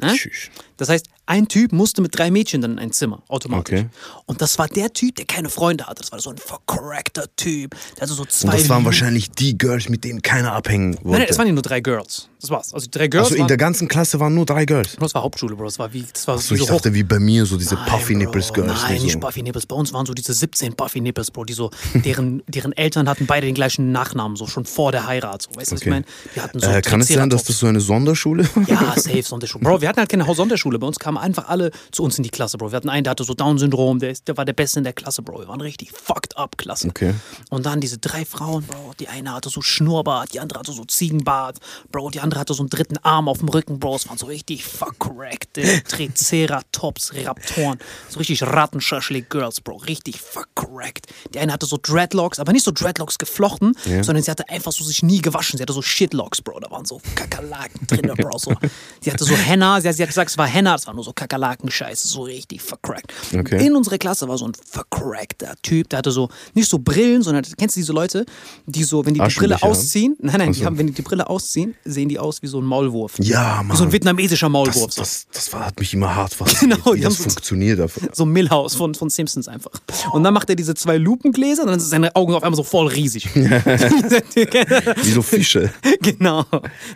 Ne? 0.00 0.14
Tschüss. 0.14 0.48
Das 0.80 0.88
heißt, 0.88 1.06
ein 1.26 1.46
Typ 1.46 1.72
musste 1.72 2.02
mit 2.02 2.18
drei 2.18 2.30
Mädchen 2.30 2.60
dann 2.60 2.72
in 2.72 2.78
ein 2.78 2.92
Zimmer, 2.92 3.22
automatisch. 3.28 3.80
Okay. 3.80 3.88
Und 4.26 4.40
das 4.42 4.58
war 4.58 4.66
der 4.66 4.92
Typ, 4.92 5.14
der 5.16 5.26
keine 5.26 5.48
Freunde 5.48 5.86
hatte. 5.86 6.00
Das 6.02 6.10
war 6.10 6.18
so 6.20 6.30
ein 6.30 6.38
vercrackter 6.38 7.26
Typ. 7.36 7.76
Der 7.96 8.02
hatte 8.02 8.14
so 8.14 8.24
zwei. 8.24 8.48
Und 8.52 8.60
das 8.60 8.68
waren 8.68 8.80
Lu- 8.82 8.86
wahrscheinlich 8.86 9.30
die 9.30 9.56
Girls, 9.56 9.88
mit 9.88 10.02
denen 10.04 10.22
keiner 10.22 10.52
abhängen 10.52 10.94
wollte. 10.94 11.08
Nein, 11.10 11.18
nein, 11.20 11.26
es 11.30 11.38
waren 11.38 11.46
ja 11.46 11.52
nur 11.52 11.62
drei 11.62 11.80
Girls. 11.80 12.28
Das 12.40 12.48
war's. 12.50 12.72
Also 12.72 12.86
die 12.86 12.90
drei 12.98 13.08
Girls. 13.08 13.26
also 13.30 13.36
in 13.40 13.46
der 13.48 13.58
ganzen 13.58 13.86
Klasse 13.86 14.18
waren 14.18 14.34
nur 14.34 14.46
drei 14.46 14.64
Girls. 14.64 14.96
Bro, 14.96 15.04
das 15.04 15.14
war 15.14 15.22
Hauptschule, 15.22 15.54
Bro. 15.54 15.66
Das 15.66 15.78
war 15.78 15.92
wie. 15.92 16.04
Das 16.12 16.26
war 16.26 16.38
So, 16.38 16.50
wie 16.50 16.54
ich 16.54 16.60
so 16.60 16.68
hoch. 16.68 16.76
dachte 16.78 16.94
wie 16.94 17.02
bei 17.02 17.18
mir, 17.18 17.44
so 17.44 17.56
diese 17.58 17.74
Nein, 17.74 17.84
Puffy 17.86 18.14
Nipples 18.14 18.52
Girls. 18.52 18.82
Nein, 18.82 19.02
nicht 19.02 19.12
so. 19.12 19.20
Puffy 19.20 19.42
Nipples. 19.42 19.66
Bei 19.66 19.76
uns 19.76 19.92
waren 19.92 20.06
so 20.06 20.14
diese 20.14 20.32
17 20.32 20.74
Puffy 20.74 21.00
Nipples, 21.02 21.30
Bro, 21.30 21.44
die 21.44 21.52
so, 21.52 21.70
deren, 21.94 22.42
deren 22.48 22.72
Eltern 22.72 23.08
hatten 23.08 23.26
beide 23.26 23.46
den 23.46 23.54
gleichen 23.54 23.92
Nachnamen, 23.92 24.36
so 24.36 24.46
schon 24.46 24.64
vor 24.64 24.90
der 24.90 25.06
Heirat. 25.06 25.42
So. 25.42 25.50
Weißt 25.54 25.70
du, 25.70 25.74
was 25.74 25.82
ich 25.82 25.86
Okay. 25.88 25.90
meine? 25.90 26.04
Hatten 26.42 26.60
so 26.60 26.66
Äh, 26.70 26.80
kann 26.80 27.00
es 27.02 27.08
sein, 27.08 27.28
dass 27.28 27.44
das 27.44 27.58
so 27.58 27.66
eine 27.66 27.80
Sonderschule 27.80 28.48
war? 28.54 28.68
Ja, 28.68 28.94
safe 28.96 29.22
Sonderschule. 29.22 29.62
Bro, 29.62 29.82
wir 29.82 29.88
hatten 29.88 29.98
halt 30.00 30.08
keine 30.08 30.24
Sonderschule. 30.34 30.69
Bei 30.78 30.86
uns 30.86 30.98
kamen 30.98 31.18
einfach 31.18 31.48
alle 31.48 31.70
zu 31.92 32.02
uns 32.02 32.16
in 32.18 32.24
die 32.24 32.30
Klasse, 32.30 32.58
Bro. 32.58 32.72
Wir 32.72 32.76
hatten 32.76 32.88
einen, 32.88 33.04
der 33.04 33.12
hatte 33.12 33.24
so 33.24 33.34
Down-Syndrom, 33.34 33.98
der, 33.98 34.14
der 34.26 34.36
war 34.36 34.44
der 34.44 34.52
Beste 34.52 34.80
in 34.80 34.84
der 34.84 34.92
Klasse, 34.92 35.22
Bro. 35.22 35.40
Wir 35.40 35.48
waren 35.48 35.60
richtig 35.60 35.92
fucked 35.92 36.36
up 36.36 36.56
Klasse. 36.58 36.88
Okay. 36.88 37.14
Und 37.50 37.66
dann 37.66 37.80
diese 37.80 37.98
drei 37.98 38.24
Frauen, 38.24 38.64
Bro. 38.64 38.94
Die 38.98 39.08
eine 39.08 39.32
hatte 39.32 39.48
so 39.48 39.62
Schnurrbart, 39.62 40.32
die 40.34 40.40
andere 40.40 40.60
hatte 40.60 40.72
so 40.72 40.84
Ziegenbart, 40.84 41.58
Bro. 41.90 42.10
Die 42.10 42.20
andere 42.20 42.40
hatte 42.40 42.54
so 42.54 42.62
einen 42.62 42.70
dritten 42.70 42.98
Arm 42.98 43.28
auf 43.28 43.38
dem 43.38 43.48
Rücken, 43.48 43.78
Bro. 43.78 43.96
Es 43.96 44.08
waren 44.08 44.18
so 44.18 44.26
richtig 44.26 44.64
vercrackte 44.64 45.82
Triceratops, 45.88 47.12
Raptoren. 47.14 47.78
So 48.08 48.18
richtig 48.18 48.42
Rattenschaschlik-Girls, 48.42 49.60
Bro. 49.62 49.76
Richtig 49.76 50.20
vercrackt. 50.20 51.06
Die 51.34 51.38
eine 51.38 51.52
hatte 51.52 51.66
so 51.66 51.78
Dreadlocks, 51.80 52.38
aber 52.38 52.52
nicht 52.52 52.64
so 52.64 52.72
Dreadlocks 52.72 53.18
geflochten, 53.18 53.74
sondern 54.02 54.22
sie 54.22 54.30
hatte 54.30 54.48
einfach 54.48 54.72
so 54.72 54.84
sich 54.84 55.02
nie 55.02 55.20
gewaschen. 55.20 55.56
Sie 55.56 55.62
hatte 55.62 55.72
so 55.72 55.82
Shitlocks, 55.82 56.42
Bro. 56.42 56.60
Da 56.60 56.70
waren 56.70 56.84
so 56.84 57.00
Kakerlaken 57.14 57.86
drin, 57.86 58.12
Bro. 58.16 58.38
So. 58.38 58.54
Sie 59.00 59.10
hatte 59.10 59.24
so 59.24 59.36
Henna, 59.36 59.80
sie 59.80 59.88
hat 59.88 59.96
gesagt, 59.96 60.30
es 60.30 60.38
war 60.38 60.46
Henna, 60.46 60.59
es 60.66 60.86
war 60.86 60.94
nur 60.94 61.04
so 61.04 61.12
Kakerlaken-Scheiße, 61.12 62.08
so 62.08 62.22
richtig 62.22 62.62
vercrackt. 62.62 63.12
Okay. 63.36 63.66
In 63.66 63.74
unserer 63.76 63.98
Klasse 63.98 64.28
war 64.28 64.38
so 64.38 64.46
ein 64.46 64.52
vercrackter 64.68 65.54
Typ, 65.62 65.88
der 65.88 65.98
hatte 65.98 66.10
so, 66.10 66.28
nicht 66.54 66.68
so 66.68 66.78
Brillen, 66.78 67.22
sondern, 67.22 67.44
kennst 67.58 67.76
du 67.76 67.80
diese 67.80 67.92
Leute, 67.92 68.24
die 68.66 68.84
so, 68.84 69.04
wenn 69.06 69.14
die 69.14 69.20
die 69.20 69.34
Brille 69.34 69.62
ausziehen, 69.62 70.16
nein, 70.20 70.36
nein, 70.38 70.48
Ach 70.52 70.56
die 70.56 70.64
haben, 70.66 70.78
wenn 70.78 70.86
die 70.86 70.92
die 70.92 71.02
Brille 71.02 71.28
ausziehen, 71.28 71.74
sehen 71.84 72.08
die 72.08 72.18
aus 72.18 72.42
wie 72.42 72.46
so 72.46 72.60
ein 72.60 72.64
Maulwurf. 72.64 73.14
Ja, 73.20 73.62
Mann. 73.62 73.72
Wie 73.72 73.76
so 73.78 73.84
ein 73.84 73.92
vietnamesischer 73.92 74.48
Maulwurf. 74.48 74.94
Das, 74.94 74.94
das, 74.96 75.26
das 75.32 75.52
war, 75.52 75.66
hat 75.66 75.78
mich 75.80 75.94
immer 75.94 76.14
hart 76.14 76.34
fasziniert, 76.34 76.80
Genau, 76.84 76.96
wie 76.96 77.00
das 77.00 77.14
so- 77.16 77.22
funktioniert. 77.24 77.80
Einfach. 77.80 78.02
So 78.12 78.24
Millhouse 78.26 78.74
von, 78.74 78.94
von 78.94 79.10
Simpsons 79.10 79.48
einfach. 79.48 79.70
Und 80.12 80.24
dann 80.24 80.34
macht 80.34 80.48
er 80.50 80.56
diese 80.56 80.74
zwei 80.74 80.96
Lupengläser 80.96 81.62
und 81.62 81.68
dann 81.68 81.80
sind 81.80 81.88
seine 81.90 82.14
Augen 82.16 82.34
auf 82.34 82.42
einmal 82.42 82.56
so 82.56 82.62
voll 82.62 82.88
riesig. 82.88 83.28
Wie 83.34 85.10
so 85.10 85.22
Fische. 85.22 85.72
genau. 86.00 86.44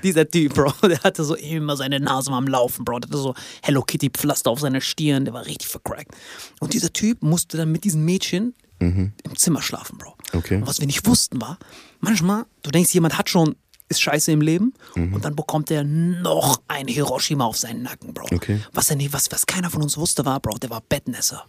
Dieser 0.02 0.28
Typ, 0.28 0.54
Bro, 0.54 0.72
der 0.88 1.00
hatte 1.02 1.24
so 1.24 1.34
immer 1.34 1.76
seine 1.76 2.00
Nase 2.00 2.30
mal 2.30 2.38
am 2.38 2.48
Laufen, 2.48 2.84
Bro. 2.84 3.00
Der 3.00 3.08
hatte 3.10 3.18
so 3.18 3.34
Hello 3.62 3.82
Kitty 3.82 4.10
Pflaster 4.10 4.50
auf 4.50 4.60
seiner 4.60 4.80
Stirn, 4.80 5.24
der 5.24 5.34
war 5.34 5.46
richtig 5.46 5.68
vercrackt. 5.68 6.12
Und 6.60 6.74
dieser 6.74 6.92
Typ 6.92 7.22
musste 7.22 7.56
dann 7.56 7.70
mit 7.72 7.84
diesen 7.84 8.04
Mädchen 8.04 8.54
im 8.80 9.12
Zimmer 9.36 9.62
schlafen, 9.62 9.96
Bro. 9.96 10.10
Mhm. 10.32 10.38
Okay. 10.38 10.56
Und 10.56 10.66
was 10.66 10.78
wir 10.80 10.86
nicht 10.86 11.06
wussten 11.06 11.40
war, 11.40 11.58
manchmal, 12.00 12.44
du 12.62 12.70
denkst, 12.70 12.92
jemand 12.92 13.16
hat 13.16 13.30
schon, 13.30 13.56
ist 13.88 14.02
scheiße 14.02 14.30
im 14.32 14.42
Leben 14.42 14.74
Mhm. 14.94 15.14
und 15.14 15.24
dann 15.24 15.34
bekommt 15.36 15.70
er 15.70 15.84
noch 15.84 16.60
ein 16.68 16.86
Hiroshima 16.88 17.44
auf 17.46 17.56
seinen 17.56 17.82
Nacken, 17.82 18.12
Bro. 18.12 18.26
Okay. 18.34 18.60
Was, 18.72 18.90
er 18.90 18.96
nie, 18.96 19.10
was, 19.12 19.30
was 19.30 19.46
keiner 19.46 19.70
von 19.70 19.82
uns 19.82 19.96
wusste 19.96 20.24
war, 20.26 20.38
Bro, 20.40 20.58
der 20.58 20.68
war 20.70 20.82
Bettnässer. 20.82 21.46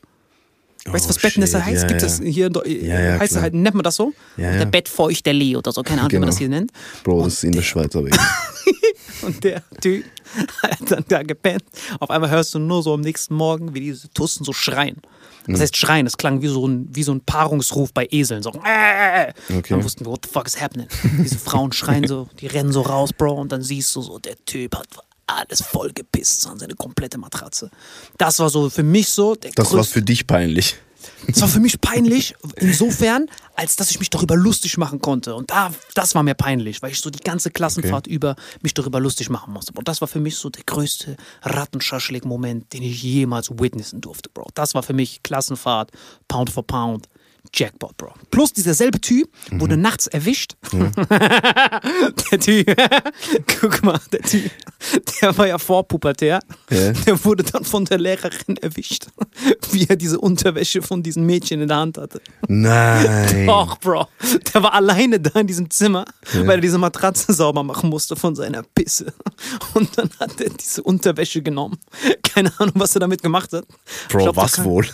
Weißt 0.87 1.05
du, 1.05 1.07
Oh, 1.07 1.09
was 1.15 1.19
Bettnässer 1.21 1.59
shit. 1.59 1.65
heißt? 1.65 1.81
Ja, 1.83 1.87
Gibt 1.87 2.01
ja. 2.01 2.07
es 2.07 2.21
hier 2.21 2.47
in 2.47 2.53
Deu- 2.53 2.67
Ja, 2.67 2.99
ja, 2.99 3.19
heißt 3.19 3.35
halt, 3.41 3.53
nennt 3.55 3.75
man 3.75 3.83
das 3.83 3.95
so? 3.95 4.13
Ja, 4.37 4.51
der 4.51 4.59
ja. 4.61 4.65
Bettfeuchterli 4.65 5.55
oder 5.57 5.71
so, 5.71 5.81
keine 5.81 6.01
Ahnung, 6.01 6.11
wie 6.11 6.15
man 6.15 6.21
Genau. 6.21 6.31
das 6.31 6.37
hier 6.37 6.49
nennt. 6.49 6.71
Bro, 7.03 7.23
das 7.23 7.33
ist 7.33 7.43
in 7.43 7.51
der 7.53 7.61
Schweiz 7.63 7.95
aber. 7.95 8.09
Und 9.21 9.43
der 9.43 9.63
Typ 9.81 10.03
hat 10.61 10.79
dann 10.91 11.05
da 11.07 11.23
gepennt. 11.23 11.63
Auf 11.99 12.09
einmal 12.11 12.29
hörst 12.29 12.53
du 12.53 12.59
nur 12.59 12.83
so 12.83 12.93
am 12.93 13.01
nächsten 13.01 13.33
Morgen, 13.35 13.73
wie 13.73 13.79
diese 13.79 14.09
Tussen 14.09 14.43
so 14.43 14.53
schreien. 14.53 14.97
Mhm. 15.47 15.53
Das 15.53 15.61
heißt 15.61 15.77
schreien, 15.77 16.05
das 16.05 16.17
klang 16.17 16.41
wie 16.43 16.47
so 16.47 16.67
ein, 16.67 16.87
wie 16.91 17.03
so 17.03 17.13
ein 17.13 17.21
Paarungsruf 17.21 17.91
bei 17.93 18.07
Eseln. 18.11 18.43
So, 18.43 18.51
äh, 18.63 19.31
Okay. 19.49 19.63
Dann 19.69 19.83
wussten 19.83 20.05
wir, 20.05 20.11
what 20.11 20.25
the 20.25 20.31
fuck 20.31 20.45
is 20.47 20.59
happening? 20.61 20.87
Diese 21.23 21.37
Frauen 21.39 21.71
schreien 21.71 22.07
so, 22.07 22.27
die 22.39 22.47
rennen 22.47 22.71
so 22.71 22.81
raus, 22.81 23.11
Bro, 23.13 23.33
und 23.41 23.51
dann 23.51 23.61
siehst 23.63 23.95
du 23.95 24.01
so, 24.01 24.19
der 24.19 24.35
Typ 24.45 24.75
hat 24.75 24.87
alles 25.27 25.61
voll 25.61 25.91
gepisst, 25.91 26.47
an 26.47 26.60
seine 26.60 26.76
komplette 26.76 27.18
Matratze. 27.18 27.69
Das 28.18 28.39
war 28.39 28.49
so 28.49 28.69
für 28.69 28.84
mich 28.84 29.10
so 29.10 29.35
der 29.35 29.52
Das 29.52 29.73
war 29.73 29.84
für 29.84 30.02
dich 30.02 30.27
peinlich. 30.27 30.76
es 31.27 31.41
war 31.41 31.47
für 31.47 31.60
mich 31.60 31.80
peinlich, 31.81 32.35
insofern, 32.57 33.27
als 33.56 33.76
dass 33.76 33.91
ich 33.91 33.99
mich 33.99 34.10
darüber 34.10 34.35
lustig 34.35 34.77
machen 34.77 35.02
konnte. 35.02 35.35
Und 35.35 35.52
da, 35.52 35.72
das 35.93 36.15
war 36.15 36.23
mir 36.23 36.35
peinlich, 36.35 36.81
weil 36.81 36.91
ich 36.91 37.02
so 37.02 37.10
die 37.10 37.23
ganze 37.23 37.52
Klassenfahrt 37.52 38.07
über 38.07 38.35
mich 38.61 38.73
darüber 38.73 38.99
lustig 38.99 39.30
machen 39.30 39.53
musste. 39.53 39.73
Und 39.73 39.88
das 39.88 40.02
war 40.02 40.07
für 40.07 40.19
mich 40.19 40.35
so 40.38 40.49
der 40.49 40.64
größte 40.65 41.15
Rattenschaschlik-Moment, 41.43 42.73
den 42.73 42.84
ich 42.84 43.02
jemals 43.03 43.49
witnessen 43.52 44.02
durfte, 44.02 44.30
Bro. 44.30 44.49
Das 44.53 44.73
war 44.73 44.84
für 44.84 44.93
mich 44.93 45.23
Klassenfahrt, 45.23 45.91
Pound 46.27 46.49
for 46.49 46.65
Pound. 46.65 47.07
Jackpot, 47.53 47.95
Bro. 47.97 48.13
Plus 48.31 48.53
dieser 48.53 48.73
selbe 48.73 48.99
Typ 49.01 49.30
wurde 49.51 49.77
nachts 49.77 50.07
erwischt. 50.07 50.55
der 50.72 52.39
Typ, 52.39 52.76
guck 53.59 53.84
mal, 53.84 53.99
der 54.11 54.22
Typ, 54.22 54.51
der 55.22 55.38
war 55.38 55.47
ja 55.47 55.57
vorpubertär. 55.57 56.39
Ja. 56.69 56.91
Der 56.91 57.23
wurde 57.26 57.43
dann 57.43 57.63
von 57.63 57.85
der 57.85 57.97
Lehrerin 57.97 58.57
erwischt, 58.61 59.07
wie 59.72 59.85
er 59.88 59.95
diese 59.95 60.19
Unterwäsche 60.19 60.81
von 60.81 61.03
diesen 61.03 61.26
Mädchen 61.26 61.61
in 61.61 61.67
der 61.67 61.77
Hand 61.77 61.97
hatte. 61.97 62.22
Nein. 62.47 63.45
Doch, 63.47 63.77
Bro. 63.80 64.07
Der 64.53 64.63
war 64.63 64.73
alleine 64.73 65.19
da 65.19 65.39
in 65.39 65.47
diesem 65.47 65.69
Zimmer, 65.69 66.05
weil 66.34 66.57
er 66.57 66.61
diese 66.61 66.77
Matratze 66.77 67.34
sauber 67.34 67.63
machen 67.63 67.89
musste 67.89 68.15
von 68.15 68.35
seiner 68.35 68.63
Pisse. 68.63 69.13
Und 69.73 69.97
dann 69.97 70.09
hat 70.19 70.39
er 70.41 70.49
diese 70.49 70.84
Unterwäsche 70.84 71.41
genommen. 71.41 71.77
Keine 72.23 72.51
Ahnung, 72.59 72.73
was 72.76 72.95
er 72.95 72.99
damit 73.01 73.22
gemacht 73.22 73.53
hat. 73.53 73.65
Bro, 74.09 74.19
glaub, 74.23 74.35
was 74.35 74.53
kann- 74.53 74.65
wohl? 74.65 74.85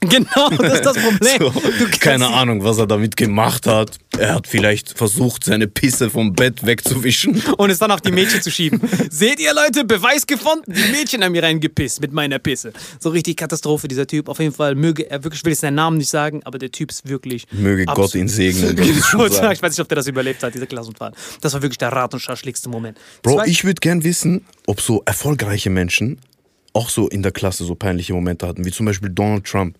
Genau, 0.08 0.48
das 0.50 0.74
ist 0.74 0.86
das 0.86 0.96
Problem. 1.02 1.38
So, 1.52 1.52
keine 1.98 2.28
Ahnung, 2.28 2.62
was 2.62 2.78
er 2.78 2.86
damit 2.86 3.16
gemacht 3.16 3.66
hat. 3.66 3.98
Er 4.16 4.36
hat 4.36 4.46
vielleicht 4.46 4.96
versucht, 4.96 5.42
seine 5.42 5.66
Pisse 5.66 6.08
vom 6.08 6.34
Bett 6.34 6.64
wegzuwischen. 6.64 7.42
Und 7.58 7.70
es 7.70 7.80
dann 7.80 7.90
auf 7.90 8.00
die 8.00 8.12
Mädchen 8.12 8.40
zu 8.40 8.50
schieben. 8.50 8.80
Seht 9.10 9.40
ihr, 9.40 9.52
Leute, 9.54 9.84
Beweis 9.84 10.24
gefunden. 10.24 10.72
Die 10.72 10.92
Mädchen 10.92 11.24
haben 11.24 11.32
mir 11.32 11.42
reingepisst 11.42 12.00
mit 12.00 12.12
meiner 12.12 12.38
Pisse. 12.38 12.72
So 13.00 13.10
richtig 13.10 13.36
Katastrophe, 13.38 13.88
dieser 13.88 14.06
Typ. 14.06 14.28
Auf 14.28 14.38
jeden 14.38 14.54
Fall 14.54 14.76
möge 14.76 15.10
er 15.10 15.24
wirklich, 15.24 15.40
ich 15.40 15.44
will 15.44 15.52
jetzt 15.52 15.62
seinen 15.62 15.74
Namen 15.74 15.98
nicht 15.98 16.10
sagen, 16.10 16.42
aber 16.44 16.58
der 16.58 16.70
Typ 16.70 16.92
ist 16.92 17.08
wirklich. 17.08 17.46
Möge 17.50 17.84
Gott 17.86 18.14
ihn 18.14 18.28
segnen. 18.28 18.78
ich 18.78 18.98
ich 18.98 19.12
weiß 19.62 19.62
nicht, 19.62 19.80
ob 19.80 19.88
der 19.88 19.96
das 19.96 20.06
überlebt 20.06 20.42
hat, 20.44 20.54
dieser 20.54 20.66
Klassenfahrt. 20.66 21.16
Das 21.40 21.54
war 21.54 21.62
wirklich 21.62 21.78
der 21.78 21.90
rat- 21.90 22.14
und 22.14 22.20
schaschligste 22.20 22.68
Moment. 22.68 22.98
Bro, 23.22 23.34
Zwei- 23.36 23.46
ich 23.48 23.64
würde 23.64 23.80
gern 23.80 24.04
wissen, 24.04 24.44
ob 24.66 24.80
so 24.80 25.02
erfolgreiche 25.06 25.70
Menschen 25.70 26.20
auch 26.72 26.88
so 26.88 27.08
in 27.08 27.22
der 27.24 27.32
Klasse 27.32 27.64
so 27.64 27.74
peinliche 27.74 28.14
Momente 28.14 28.46
hatten, 28.46 28.64
wie 28.64 28.70
zum 28.70 28.86
Beispiel 28.86 29.10
Donald 29.10 29.44
Trump. 29.44 29.76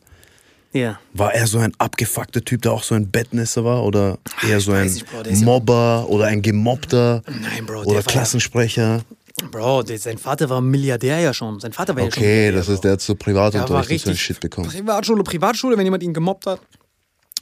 Ja. 0.73 0.99
War 1.15 1.35
er 1.35 1.47
so 1.47 1.59
ein 1.59 1.73
abgefuckter 1.79 2.45
Typ, 2.45 2.63
der 2.63 2.73
auch 2.73 2.83
so 2.83 2.95
ein 2.95 3.11
Bettnässer 3.11 3.65
war? 3.65 3.85
Oder 3.85 4.19
eher 4.47 4.61
so 4.61 4.73
ein 4.73 4.87
nicht, 4.87 5.07
ist 5.25 5.43
Mobber 5.43 6.07
oder 6.09 6.27
ein 6.27 6.43
Gemobbter? 6.43 7.23
Nein, 7.27 7.65
Bro, 7.67 7.85
der 7.85 7.87
Oder 7.93 8.03
Klassensprecher? 8.03 9.03
Bro, 9.51 9.85
der, 9.85 9.99
sein 9.99 10.19
Vater 10.19 10.51
war 10.51 10.61
Milliardär 10.61 11.21
ja 11.21 11.33
schon. 11.33 11.59
Sein 11.61 11.73
Vater 11.73 11.95
war 11.97 12.05
ja 12.05 12.11
schon. 12.11 12.23
Okay, 12.23 12.53
das 12.53 12.69
heißt, 12.69 12.85
der 12.85 12.93
hat 12.93 13.01
so 13.01 13.13
Er 13.13 13.17
Privatunterricht 13.17 13.93
und 13.93 13.99
so 14.05 14.11
ein 14.11 14.17
Shit 14.17 14.41
bekommen. 14.41 14.69
Privatschule, 14.69 15.23
Privatschule, 15.23 15.77
wenn 15.79 15.85
jemand 15.87 16.03
ihn 16.03 16.13
gemobbt 16.13 16.47
hat, 16.47 16.61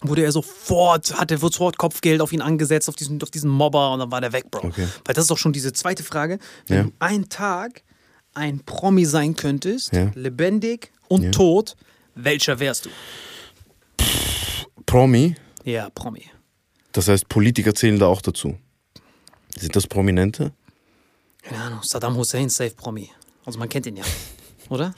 wurde 0.02 0.22
er 0.22 0.30
sofort, 0.30 1.18
hatte 1.18 1.38
sofort 1.38 1.78
Kopfgeld 1.78 2.20
auf 2.20 2.32
ihn 2.32 2.42
angesetzt, 2.42 2.88
auf 2.88 2.96
diesen, 2.96 3.20
auf 3.22 3.30
diesen 3.30 3.50
Mobber 3.50 3.92
und 3.92 3.98
dann 4.00 4.10
war 4.12 4.20
der 4.20 4.32
weg, 4.32 4.50
Bro. 4.50 4.66
Okay. 4.68 4.86
Weil 5.04 5.14
das 5.14 5.24
ist 5.24 5.30
auch 5.32 5.38
schon 5.38 5.52
diese 5.54 5.72
zweite 5.72 6.02
Frage. 6.02 6.38
Wenn 6.68 6.76
Ja. 6.76 6.82
du 6.84 6.92
einen 6.98 7.28
Tag 7.28 7.82
ein 8.34 8.60
Promi 8.64 9.06
sein 9.06 9.34
könntest, 9.34 9.92
Ja. 9.94 10.10
lebendig 10.14 10.92
und 11.08 11.32
tot, 11.32 11.76
welcher 12.16 12.58
wärst 12.58 12.86
du? 12.86 12.90
Promi, 14.86 15.34
Ja, 15.64 15.90
Promi. 15.90 16.24
das 16.92 17.08
heißt, 17.08 17.28
Politiker 17.28 17.74
zählen 17.74 17.98
da 17.98 18.06
auch 18.06 18.22
dazu. 18.22 18.56
Sind 19.58 19.76
das 19.76 19.86
Prominente? 19.86 20.52
Keine 21.42 21.62
Ahnung, 21.62 21.80
Saddam 21.82 22.16
Hussein, 22.16 22.48
safe 22.48 22.74
Promi. 22.74 23.10
Also 23.44 23.58
man 23.58 23.68
kennt 23.68 23.86
ihn 23.86 23.96
ja. 23.96 24.04
Oder? 24.68 24.92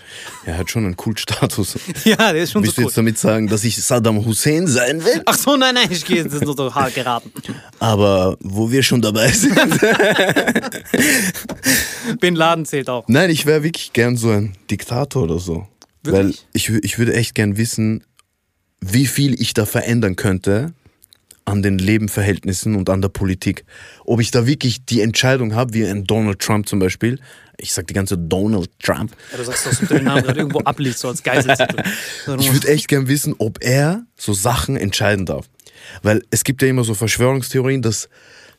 Er 0.47 0.57
hat 0.57 0.71
schon 0.71 0.87
einen 0.87 0.97
Kultstatus. 0.97 1.79
Ja, 2.05 2.33
der 2.33 2.43
ist 2.43 2.53
schon 2.53 2.63
Willst 2.63 2.77
so 2.77 2.83
du 2.83 2.87
cool. 2.87 2.91
jetzt 2.91 2.97
damit 2.97 3.19
sagen, 3.19 3.49
dass 3.49 3.65
ich 3.65 3.77
Saddam 3.83 4.25
Hussein 4.25 4.67
sein 4.67 5.05
will? 5.05 5.21
Ach 5.27 5.37
so, 5.37 5.57
nein, 5.59 5.75
nein, 5.75 5.89
ich 5.91 6.05
gehe, 6.07 6.23
ist 6.25 6.43
nur 6.43 6.57
so 6.57 6.75
hart 6.75 6.95
geraten. 6.95 7.31
Aber 7.79 8.37
wo 8.41 8.71
wir 8.71 8.83
schon 8.83 9.03
dabei 9.03 9.31
sind. 9.31 9.59
Bin 12.21 12.35
Laden 12.35 12.65
zählt 12.65 12.89
auch. 12.89 13.05
Nein, 13.09 13.29
ich 13.31 13.45
wäre 13.45 13.63
wirklich 13.63 13.93
gern 13.93 14.17
so 14.17 14.31
ein 14.31 14.57
Diktator 14.71 15.25
oder 15.25 15.39
so. 15.39 15.67
Wirklich? 16.03 16.39
Weil 16.39 16.49
ich, 16.53 16.69
ich 16.71 16.99
würde 16.99 17.15
echt 17.15 17.35
gern 17.35 17.57
wissen, 17.57 18.05
wie 18.81 19.07
viel 19.07 19.41
ich 19.41 19.55
da 19.55 19.67
verändern 19.67 20.17
könnte 20.17 20.73
an 21.49 21.63
den 21.63 21.79
Lebenverhältnissen 21.79 22.77
und 22.77 22.91
an 22.91 23.01
der 23.01 23.09
Politik. 23.09 23.65
Ob 24.05 24.21
ich 24.21 24.31
da 24.31 24.47
wirklich 24.47 24.85
die 24.85 25.01
Entscheidung 25.01 25.55
habe, 25.55 25.73
wie 25.73 25.87
ein 25.87 26.05
Donald 26.05 26.41
Trump 26.41 26.69
zum 26.69 26.79
Beispiel. 26.79 27.19
Ich 27.57 27.73
sag 27.73 27.87
die 27.87 27.95
ganze 27.95 28.19
Donald 28.19 28.71
Trump. 28.81 29.17
Ja, 29.33 29.39
du 29.39 29.45
sagst, 29.45 29.67
dass 29.67 29.81
du 29.81 29.87
den 29.87 30.05
Namen 30.05 30.23
gerade 30.25 30.39
irgendwo 30.39 30.61
abliest, 30.61 31.01
so 31.01 31.09
als 31.09 31.23
Geiseltitel. 31.23 31.83
Ich 32.39 32.53
würde 32.53 32.69
echt 32.69 32.89
gern 32.89 33.09
wissen, 33.09 33.35
ob 33.39 33.65
er 33.65 34.05
so 34.17 34.35
Sachen 34.35 34.77
entscheiden 34.77 35.25
darf. 35.25 35.49
Weil 36.03 36.23
es 36.31 36.45
gibt 36.45 36.61
ja 36.61 36.69
immer 36.69 36.85
so 36.85 36.95
Verschwörungstheorien, 36.95 37.81
dass 37.81 38.09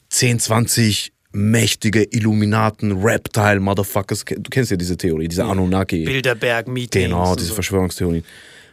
10, 0.10 0.40
20 0.40 1.14
mächtige 1.32 2.04
Illuminaten, 2.04 3.04
Reptile, 3.04 3.60
Motherfuckers, 3.60 4.26
du 4.26 4.50
kennst 4.50 4.72
ja 4.72 4.78
diese 4.78 4.98
Theorie, 4.98 5.28
diese 5.28 5.46
Anunnaki. 5.46 6.04
Bilderberg-Meetings. 6.06 7.06
Genau, 7.06 7.32
und 7.32 7.40
diese 7.40 7.50
so. 7.50 7.56
Verschwörungstheorien. 7.56 8.24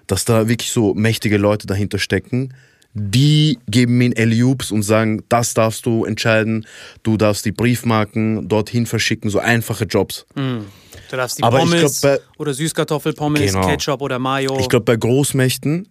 Dass 0.07 0.25
da 0.25 0.49
wirklich 0.49 0.71
so 0.71 0.95
mächtige 0.95 1.37
Leute 1.37 1.67
dahinter 1.67 1.99
stecken, 1.99 2.55
die 2.95 3.59
geben 3.69 3.99
mir 3.99 4.13
Alley-Oops 4.17 4.71
und 4.71 4.83
sagen, 4.83 5.23
das 5.29 5.53
darfst 5.53 5.85
du 5.85 6.07
entscheiden, 6.07 6.67
du 7.03 7.19
darfst 7.19 7.45
die 7.45 7.53
Briefmarken 7.53 8.49
dorthin 8.49 8.87
verschicken, 8.87 9.29
so 9.29 9.39
einfache 9.39 9.85
Jobs. 9.85 10.25
Du 10.35 10.63
darfst 11.11 11.39
die 11.39 11.43
Aber 11.43 11.59
Pommes 11.59 12.01
glaub, 12.01 12.19
bei- 12.19 12.25
oder 12.39 12.55
Süßkartoffelpommes, 12.55 13.53
Genau. 13.53 13.67
Ketchup 13.67 14.01
oder 14.01 14.19
Mayo. 14.19 14.57
Ich 14.59 14.71
glaube 14.71 14.85
bei 14.87 14.97
Großmächten, 14.97 15.89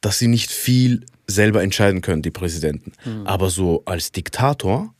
dass 0.00 0.18
sie 0.18 0.26
nicht 0.26 0.50
viel 0.50 1.04
selber 1.28 1.62
entscheiden 1.62 2.00
können, 2.00 2.22
die 2.22 2.32
Präsidenten. 2.32 2.92
Hm. 3.04 3.26
Aber 3.28 3.48
so 3.50 3.82
als 3.84 4.10
Diktator, 4.10 4.92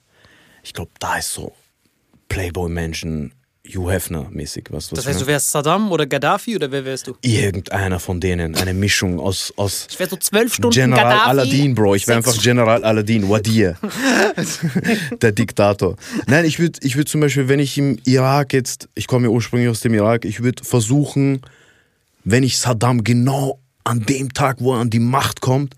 ich 0.63 0.73
glaube, 0.73 0.91
da 0.99 1.19
ist 1.19 1.33
so 1.33 1.53
Playboy-Menschen, 2.29 3.33
Hugh 3.67 3.91
Hefner-mäßig. 3.91 4.67
Was, 4.71 4.91
was 4.91 4.99
das 4.99 5.07
heißt, 5.07 5.21
du 5.21 5.27
wärst 5.27 5.51
Saddam 5.51 5.93
oder 5.93 6.07
Gaddafi 6.07 6.57
oder 6.57 6.71
wer 6.73 6.85
wärst 6.85 7.07
du? 7.07 7.17
Irgendeiner 7.23 8.01
von 8.01 8.21
denen, 8.21 8.57
eine 8.57 8.75
Mischung 8.75 9.21
aus, 9.21 9.53
aus 9.57 9.87
Ich 9.91 9.99
wär 9.99 10.09
so 10.09 10.17
zwölf 10.17 10.55
Stunden 10.55 10.75
General 10.75 11.05
Gaddafi. 11.05 11.31
Aladdin, 11.31 11.75
Bro. 11.75 11.95
Ich 11.95 12.07
wäre 12.09 12.19
einfach 12.19 12.37
General 12.41 12.83
Aladdin, 12.83 13.29
Wadir. 13.29 13.77
der 15.23 15.33
Diktator. 15.33 15.97
Nein, 16.27 16.45
ich 16.45 16.59
würde 16.59 16.79
ich 16.83 16.97
würd 16.97 17.09
zum 17.09 17.21
Beispiel, 17.21 17.49
wenn 17.49 17.61
ich 17.61 17.77
im 17.79 17.99
Irak 18.05 18.53
jetzt, 18.53 18.89
ich 18.95 19.07
komme 19.07 19.27
ja 19.27 19.31
ursprünglich 19.31 19.69
aus 19.69 19.81
dem 19.81 19.95
Irak, 19.95 20.25
ich 20.25 20.43
würde 20.43 20.65
versuchen, 20.65 21.43
wenn 22.25 22.43
ich 22.43 22.59
Saddam 22.59 23.05
genau 23.05 23.61
an 23.85 24.01
dem 24.01 24.33
Tag, 24.33 24.59
wo 24.61 24.75
er 24.75 24.81
an 24.81 24.91
die 24.91 25.01
Macht 25.01 25.41
kommt, 25.41 25.75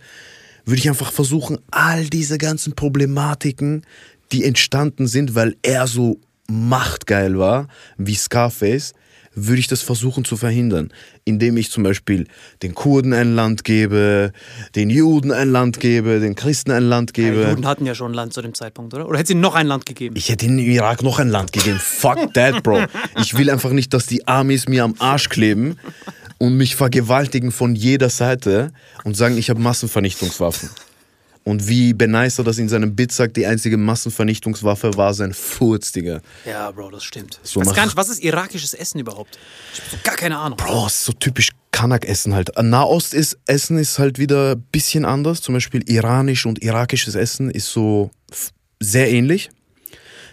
würde 0.65 0.79
ich 0.79 0.89
einfach 0.89 1.13
versuchen, 1.13 1.59
all 1.71 2.09
diese 2.09 2.39
ganzen 2.39 2.75
Problematiken, 2.75 3.85
die 4.33 4.45
entstanden 4.45 5.07
sind, 5.07 5.35
weil 5.35 5.57
er 5.63 5.87
so 5.87 6.21
machtgeil 6.49 7.39
war, 7.39 7.69
wie 7.97 8.15
Scarface, 8.15 8.95
würde 9.35 9.61
ich 9.61 9.67
das 9.67 9.81
versuchen 9.81 10.25
zu 10.25 10.37
verhindern, 10.37 10.93
indem 11.25 11.57
ich 11.57 11.71
zum 11.71 11.83
Beispiel 11.83 12.27
den 12.63 12.75
Kurden 12.75 13.13
ein 13.13 13.35
Land 13.35 13.65
gebe, 13.65 14.33
den 14.75 14.91
Juden 14.91 15.33
ein 15.33 15.51
Land 15.51 15.81
gebe, 15.81 16.21
den 16.21 16.35
Christen 16.35 16.71
ein 16.71 16.83
Land 16.83 17.17
Die 17.17 17.23
gebe. 17.23 17.49
Juden 17.49 17.67
hatten 17.67 17.87
ja 17.87 17.95
schon 17.95 18.13
ein 18.13 18.15
Land 18.15 18.35
zu 18.35 18.43
dem 18.43 18.55
Zeitpunkt, 18.55 18.93
oder? 18.93 19.09
Oder 19.09 19.19
hätte 19.19 19.29
sie 19.29 19.35
noch 19.35 19.55
ein 19.55 19.67
Land 19.67 19.87
gegeben? 19.87 20.17
Ich 20.17 20.29
hätte 20.29 20.47
im 20.47 20.59
Irak 20.59 21.03
noch 21.03 21.19
ein 21.19 21.29
Land 21.29 21.53
gegeben. 21.53 21.79
Fuck 21.79 22.35
that, 22.35 22.63
Bro. 22.63 22.85
Ich 23.21 23.37
will 23.37 23.49
einfach 23.51 23.71
nicht, 23.71 23.95
dass 23.95 24.07
die 24.07 24.27
Amis 24.29 24.69
mir 24.69 24.85
am 24.85 24.95
Arsch 24.99 25.29
kleben 25.29 25.77
und 26.39 26.57
mich 26.57 26.77
vergewaltigen 26.77 27.53
von 27.53 27.75
jeder 27.75 28.11
Seite 28.11 28.73
und 29.05 29.17
sagen, 29.17 29.39
ich 29.39 29.49
habe 29.49 29.61
Massenvernichtungswaffen. 29.61 30.69
Und 31.45 31.67
wie 31.67 31.93
Beneister 31.93 32.45
das 32.45 32.59
in 32.59 32.69
seinem 32.69 32.95
Bit 32.95 33.11
sagt, 33.11 33.37
die 33.37 33.47
einzige 33.47 33.77
Massenvernichtungswaffe 33.77 34.97
war 34.97 35.13
sein 35.13 35.33
Furz, 35.35 35.91
Digga. 35.91 36.21
Ja, 36.47 36.71
Bro, 36.71 36.91
das 36.93 37.03
stimmt. 37.03 37.41
So 37.43 37.61
ich 37.61 37.67
weiß 37.67 37.71
nach- 37.71 37.77
gar 37.77 37.85
nicht, 37.87 37.97
was 37.97 38.09
ist 38.11 38.23
irakisches 38.23 38.75
Essen 38.75 39.01
überhaupt? 39.01 39.39
Ich 39.75 39.81
habe 39.81 39.91
so 39.91 39.97
gar 40.05 40.15
keine 40.17 40.39
Ahnung. 40.39 40.57
Bro, 40.57 40.87
es 40.87 40.95
ist 40.95 41.05
so 41.05 41.13
typisch 41.13 41.51
Kanak-Essen 41.73 42.33
halt. 42.35 42.51
Nahost 42.63 43.13
ist 43.13 43.39
Essen 43.47 43.77
ist 43.79 43.99
halt 43.99 44.19
wieder 44.21 44.53
ein 44.53 44.63
bisschen 44.71 45.05
anders. 45.05 45.41
Zum 45.41 45.55
Beispiel 45.55 45.83
iranisch 45.91 46.47
und 46.47 46.63
irakisches 46.63 47.17
Essen 47.17 47.51
ist 47.51 47.67
so 47.73 48.11
sehr 48.79 49.11
ähnlich. 49.11 49.51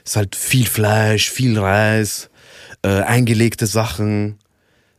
Es 0.05 0.11
ist 0.11 0.15
halt 0.15 0.35
viel 0.35 0.67
Fleisch, 0.67 1.31
viel 1.31 1.57
Reis, 1.57 2.29
äh, 2.83 3.01
eingelegte 3.01 3.65
Sachen, 3.67 4.37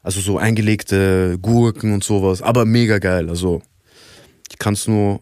also 0.03 0.21
so 0.21 0.39
eingelegte 0.39 1.39
Gurken 1.41 1.93
und 1.93 2.03
sowas. 2.03 2.43
Aber 2.43 2.65
mega 2.65 2.99
geil. 2.99 3.29
Also 3.29 3.63
ich 4.51 4.59
kann 4.59 4.75
es 4.75 4.89
nur 4.89 5.21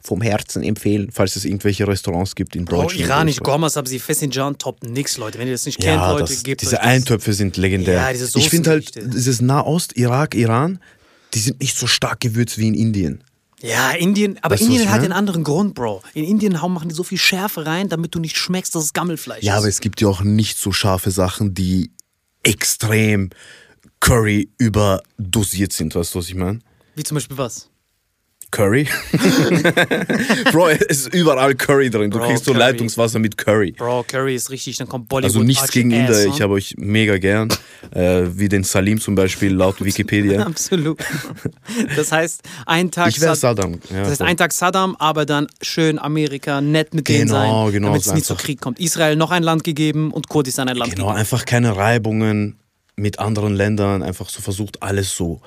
vom 0.00 0.22
Herzen 0.22 0.62
empfehlen, 0.62 1.10
falls 1.12 1.36
es 1.36 1.44
irgendwelche 1.44 1.86
Restaurants 1.86 2.34
gibt 2.34 2.56
in 2.56 2.64
Bro, 2.64 2.82
Deutschland. 2.82 3.00
iranisch 3.06 3.36
oder 3.40 3.46
so. 3.46 3.52
Gomas, 3.52 3.76
aber 3.76 3.88
sie 3.88 3.98
Fessinjan 3.98 4.56
top 4.58 4.82
nix, 4.84 5.16
Leute. 5.18 5.38
Wenn 5.38 5.48
ihr 5.48 5.54
das 5.54 5.66
nicht 5.66 5.78
kennt, 5.80 5.96
Ja, 5.96 6.12
Leute, 6.12 6.32
das, 6.32 6.42
gebt 6.42 6.62
diese. 6.62 6.80
Eintöpfe 6.80 7.32
sind 7.32 7.56
legendär. 7.56 7.94
Ja, 7.94 8.12
diese 8.12 8.38
ich 8.38 8.48
finde 8.48 8.70
halt, 8.70 8.94
dieses 8.94 9.40
Nahost, 9.40 9.96
Irak, 9.96 10.34
Iran, 10.34 10.78
die 11.34 11.40
sind 11.40 11.60
nicht 11.60 11.76
so 11.76 11.86
stark 11.86 12.20
gewürzt 12.20 12.56
wie 12.58 12.68
in 12.68 12.74
Indien. 12.74 13.22
Ja, 13.60 13.90
Indien, 13.90 14.38
aber 14.42 14.54
Weißt 14.54 14.62
Indien 14.62 14.88
hat 14.90 15.00
einen 15.02 15.12
anderen 15.12 15.42
Grund, 15.42 15.74
Bro. 15.74 16.02
In 16.14 16.22
Indien 16.24 16.62
hauen- 16.62 16.72
machen 16.72 16.88
die 16.88 16.94
so 16.94 17.02
viel 17.02 17.18
Schärfe 17.18 17.66
rein, 17.66 17.88
damit 17.88 18.14
du 18.14 18.20
nicht 18.20 18.36
schmeckst, 18.36 18.74
dass 18.76 18.84
es 18.84 18.92
Gammelfleisch 18.92 19.42
Ja, 19.42 19.54
ist. 19.54 19.58
aber 19.58 19.68
es 19.68 19.80
gibt 19.80 20.00
ja 20.00 20.06
auch 20.06 20.22
nicht 20.22 20.56
so 20.58 20.70
scharfe 20.70 21.10
Sachen, 21.10 21.54
die 21.54 21.90
extrem 22.44 23.30
Curry 24.00 24.48
überdosiert 24.58 25.72
sind. 25.72 25.94
Weißt 25.94 26.14
du, 26.14 26.20
was 26.20 26.28
ich 26.28 26.34
meine? 26.36 26.60
Wie 26.94 27.02
zum 27.02 27.16
Beispiel 27.16 27.36
was? 27.36 27.68
Curry? 28.50 28.88
Bro, 30.52 30.68
es 30.68 30.80
ist 31.06 31.14
überall 31.14 31.54
Curry 31.54 31.90
drin. 31.90 32.10
Du 32.10 32.18
Bro, 32.18 32.28
kriegst 32.28 32.44
so 32.44 32.52
Curry. 32.52 32.60
Leitungswasser 32.64 33.18
mit 33.18 33.36
Curry. 33.36 33.72
Bro, 33.72 34.04
Curry 34.08 34.34
ist 34.34 34.50
richtig, 34.50 34.76
dann 34.78 34.88
kommt 34.88 35.08
Bollywood. 35.08 35.28
Also 35.36 35.42
nichts 35.42 35.62
Archie 35.64 35.80
gegen 35.82 35.90
Inder, 35.92 36.26
ich 36.26 36.40
habe 36.40 36.54
euch 36.54 36.74
mega 36.78 37.18
gern. 37.18 37.48
Äh, 37.90 38.22
wie 38.34 38.48
den 38.48 38.64
Salim 38.64 39.00
zum 39.00 39.14
Beispiel, 39.14 39.52
laut 39.52 39.82
Wikipedia. 39.84 40.42
Absolut. 40.46 40.98
Das 41.96 42.12
heißt, 42.12 42.42
ein 42.66 42.90
Tag 42.90 43.08
Ich 43.10 43.18
Saddam. 43.20 43.74
Ja, 43.90 44.00
Das 44.00 44.10
heißt, 44.10 44.22
ein 44.22 44.36
Tag 44.36 44.52
Saddam, 44.52 44.96
aber 44.98 45.26
dann 45.26 45.46
schön 45.62 45.98
Amerika, 45.98 46.60
nett 46.60 46.94
mit 46.94 47.08
denen 47.08 47.26
Genau, 47.28 47.64
sein, 47.66 47.72
genau, 47.72 47.88
damit 47.88 48.02
es 48.06 48.12
nicht 48.14 48.26
zu 48.26 48.34
Krieg 48.34 48.60
kommt. 48.60 48.78
Israel 48.80 49.16
noch 49.16 49.30
ein 49.30 49.42
Land 49.42 49.64
gegeben 49.64 50.10
und 50.10 50.28
Kurdistan 50.28 50.68
ein 50.68 50.76
Land 50.76 50.92
Genau, 50.94 51.06
gegeben. 51.06 51.18
einfach 51.20 51.44
keine 51.44 51.76
Reibungen 51.76 52.56
mit 52.98 53.18
anderen 53.18 53.54
Ländern, 53.54 54.02
einfach 54.02 54.28
so 54.28 54.40
versucht, 54.42 54.82
alles 54.82 55.14
so 55.16 55.40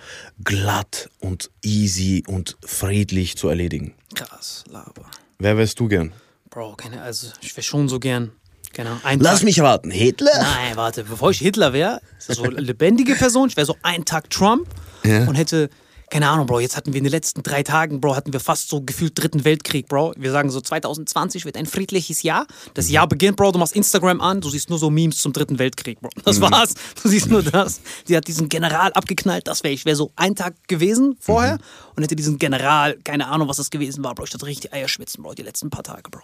glatt 0.44 1.10
und 1.20 1.52
easy 1.62 2.24
und 2.28 2.58
friedlich 2.66 3.38
zu 3.38 3.48
erledigen. 3.50 3.94
Krass, 4.16 4.64
Laber. 4.70 5.06
Wer 5.40 5.58
wärst 5.58 5.80
du 5.80 5.88
gern? 5.88 6.14
Bro, 6.50 6.76
keine, 6.76 7.02
also 7.02 7.28
ich 7.42 7.56
wäre 7.56 7.64
schon 7.64 7.88
so 7.90 8.00
gern. 8.00 8.32
Genau. 8.74 8.98
Ein 9.04 9.20
Lass 9.20 9.40
Tag, 9.40 9.44
mich 9.46 9.60
raten, 9.60 9.92
Hitler? 9.92 10.32
Nein, 10.38 10.76
warte, 10.78 11.04
bevor 11.04 11.32
ich 11.32 11.40
Hitler 11.40 11.74
wäre, 11.74 12.00
ist 12.18 12.30
das 12.30 12.38
so 12.38 12.44
eine 12.44 12.56
lebendige 12.62 13.16
Person, 13.16 13.50
ich 13.50 13.58
wäre 13.58 13.66
so 13.68 13.76
ein 13.84 14.06
Tag 14.06 14.30
Trump 14.30 14.68
Ja. 15.04 15.26
und 15.28 15.36
hätte 15.36 15.70
keine 16.12 16.28
Ahnung, 16.28 16.46
Bro, 16.46 16.60
jetzt 16.60 16.76
hatten 16.76 16.92
wir 16.94 16.98
in 16.98 17.06
den 17.06 17.12
letzten 17.12 17.42
drei 17.42 17.64
Tagen, 17.64 18.02
Bro, 18.02 18.16
hatten 18.18 18.34
wir 18.34 18.42
fast 18.42 18.68
so 18.68 18.82
gefühlt 18.82 19.14
dritten 19.16 19.46
Weltkrieg, 19.46 19.88
Bro. 19.88 20.14
Wir 20.18 20.32
sagen 20.32 20.50
so, 20.50 20.60
2020 20.60 21.46
wird 21.46 21.56
ein 21.56 21.66
friedliches 21.66 22.22
Jahr. 22.22 22.46
Das 22.74 22.88
Mhm. 22.88 22.92
Jahr 22.94 23.08
beginnt, 23.08 23.38
Bro, 23.38 23.54
du 23.54 23.60
machst 23.60 23.74
Instagram 23.76 24.20
an, 24.20 24.42
du 24.42 24.50
siehst 24.50 24.70
nur 24.70 24.78
so 24.78 24.90
Memes 24.90 25.22
zum 25.22 25.32
dritten 25.32 25.58
Weltkrieg, 25.58 26.02
Bro. 26.02 26.10
Das 26.26 26.38
Mhm. 26.40 26.52
war's. 26.52 26.74
Du 27.02 27.08
siehst 27.08 27.30
nur 27.30 27.42
das. 27.42 27.80
Sie 28.06 28.16
hat 28.18 28.28
diesen 28.28 28.50
General 28.50 28.92
abgeknallt, 28.94 29.48
das 29.48 29.64
wäre 29.64 29.74
ich. 29.74 29.86
wäre 29.86 29.96
so 29.96 30.12
ein 30.18 30.36
Tag 30.36 30.54
gewesen 30.68 31.16
vorher 31.20 31.54
Mhm. 31.56 31.60
und 31.96 32.04
hätte 32.04 32.16
diesen 32.18 32.38
General, 32.38 32.98
keine 33.06 33.28
Ahnung, 33.30 33.48
was 33.48 33.58
das 33.58 33.70
gewesen 33.70 34.04
war, 34.04 34.14
Bro. 34.14 34.26
Ich 34.26 34.30
dachte 34.32 34.46
richtig 34.46 34.74
Eier 34.74 34.90
schwitzen, 34.90 35.24
Bro, 35.24 35.36
die 35.36 35.44
letzten 35.44 35.70
paar 35.70 35.84
Tage, 35.84 36.10
Bro. 36.12 36.22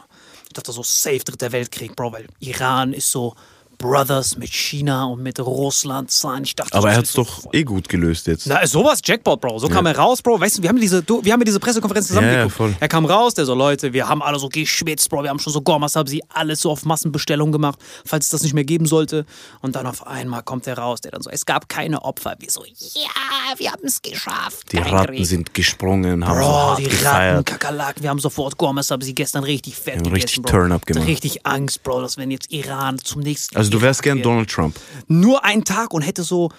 Ich 0.48 0.54
dachte 0.54 0.72
so, 0.74 0.84
safe 0.84 1.20
dritter 1.20 1.54
Weltkrieg, 1.54 1.96
Bro, 1.96 2.12
weil 2.12 2.28
Iran 2.40 2.92
ist 2.94 3.10
so 3.10 3.36
Brothers 3.78 4.38
mit 4.38 4.50
China 4.54 5.06
und 5.06 5.22
mit 5.22 5.40
Russland 5.40 6.10
sein. 6.12 6.44
Ich 6.44 6.56
dachte, 6.56 6.74
Aber 6.74 6.82
so, 6.84 6.88
er 6.88 6.98
hat's 6.98 7.10
hätte 7.10 7.18
doch 7.28 7.54
eh 7.54 7.64
gut 7.64 7.88
gelöst 7.90 8.28
jetzt. 8.28 8.48
na, 8.48 8.66
sowas 8.66 9.02
Jackpot, 9.04 9.40
Bro. 9.40 9.60
So 9.60 9.68
kam 9.70 9.86
er 9.86 9.98
raus, 9.98 10.22
Bro. 10.22 10.40
Weißt 10.40 10.58
du, 10.58 10.62
wir 10.64 10.70
haben 10.70 10.80
diese, 10.80 11.04
du, 11.04 11.24
wir 11.24 11.34
haben 11.34 11.42
ja 11.42 11.46
diese 11.46 11.60
Pressekonferenz 11.60 12.08
zusammen 12.08 12.28
Ja, 12.28 12.46
ja. 12.46 12.52
Er 12.80 12.88
kam 12.88 13.06
raus, 13.06 13.34
der 13.36 13.46
so, 13.46 13.54
Leute, 13.54 13.94
wir 13.94 14.08
haben 14.08 14.22
alle 14.24 14.40
so 14.40 14.50
geschwitzt, 14.50 15.10
Bro. 15.10 15.24
Wir 15.24 15.30
haben 15.30 15.40
schon 15.40 15.54
so 15.54 15.62
Gormas, 15.62 15.96
haben 15.96 16.08
sie 16.08 16.24
alles 16.30 16.62
so 16.62 16.72
auf 16.72 16.86
Massenbestellung 16.86 17.52
gemacht, 17.52 17.80
falls 18.06 18.26
es 18.26 18.32
das 18.32 18.42
nicht 18.44 18.54
mehr 18.54 18.64
geben 18.64 18.86
sollte. 18.86 19.26
Und 19.62 19.76
dann 19.76 19.86
auf 19.86 20.06
einmal 20.08 20.44
kommt 20.44 20.66
er 20.68 20.78
raus, 20.78 21.02
der 21.02 21.12
dann 21.12 21.22
so, 21.22 21.30
es 21.30 21.46
gab 21.46 21.70
keine 21.70 22.02
Opfer. 22.04 22.36
Wir 22.40 22.50
so, 22.50 22.64
ja, 22.66 23.58
wir 23.58 23.72
haben 23.72 23.86
es 23.86 24.02
geschafft. 24.02 24.72
Die 24.72 24.78
Kein 24.78 24.94
Ratten 24.94 25.16
Krieg. 25.16 25.26
sind 25.26 25.54
gesprungen, 25.54 26.26
haben 26.26 26.38
so 26.38 26.42
Bro, 26.48 26.54
hart 26.54 26.80
die 26.80 26.84
Ratten, 26.86 26.98
gefeiert. 26.98 27.46
Kakerlaken, 27.46 28.04
wir 28.04 28.10
haben 28.10 28.20
sofort 28.20 28.58
Gormas, 28.58 28.90
haben 28.92 29.02
sie 29.02 29.14
gestern 29.16 29.44
richtig 29.44 29.76
fett 29.76 30.04
gegessen, 30.04 30.14
richtig. 30.14 30.44
Turn-up 30.46 30.86
gemacht. 30.86 31.08
Richtig 31.08 31.46
Angst, 31.46 31.84
Bro, 31.84 32.02
dass 32.02 32.18
wenn 32.18 32.32
jetzt 32.32 32.52
Iran 32.52 32.98
zum 33.00 33.22
nächsten 33.22 33.56
Also 33.58 33.67
du 33.70 33.82
wärst 33.82 34.04
gern 34.04 34.22
Donald 34.22 34.50
Trump. 34.50 34.80
nur 35.08 35.44
einen 35.44 35.64
Tag 35.64 35.94
und 35.94 36.02
hätte 36.02 36.24
so 36.24 36.50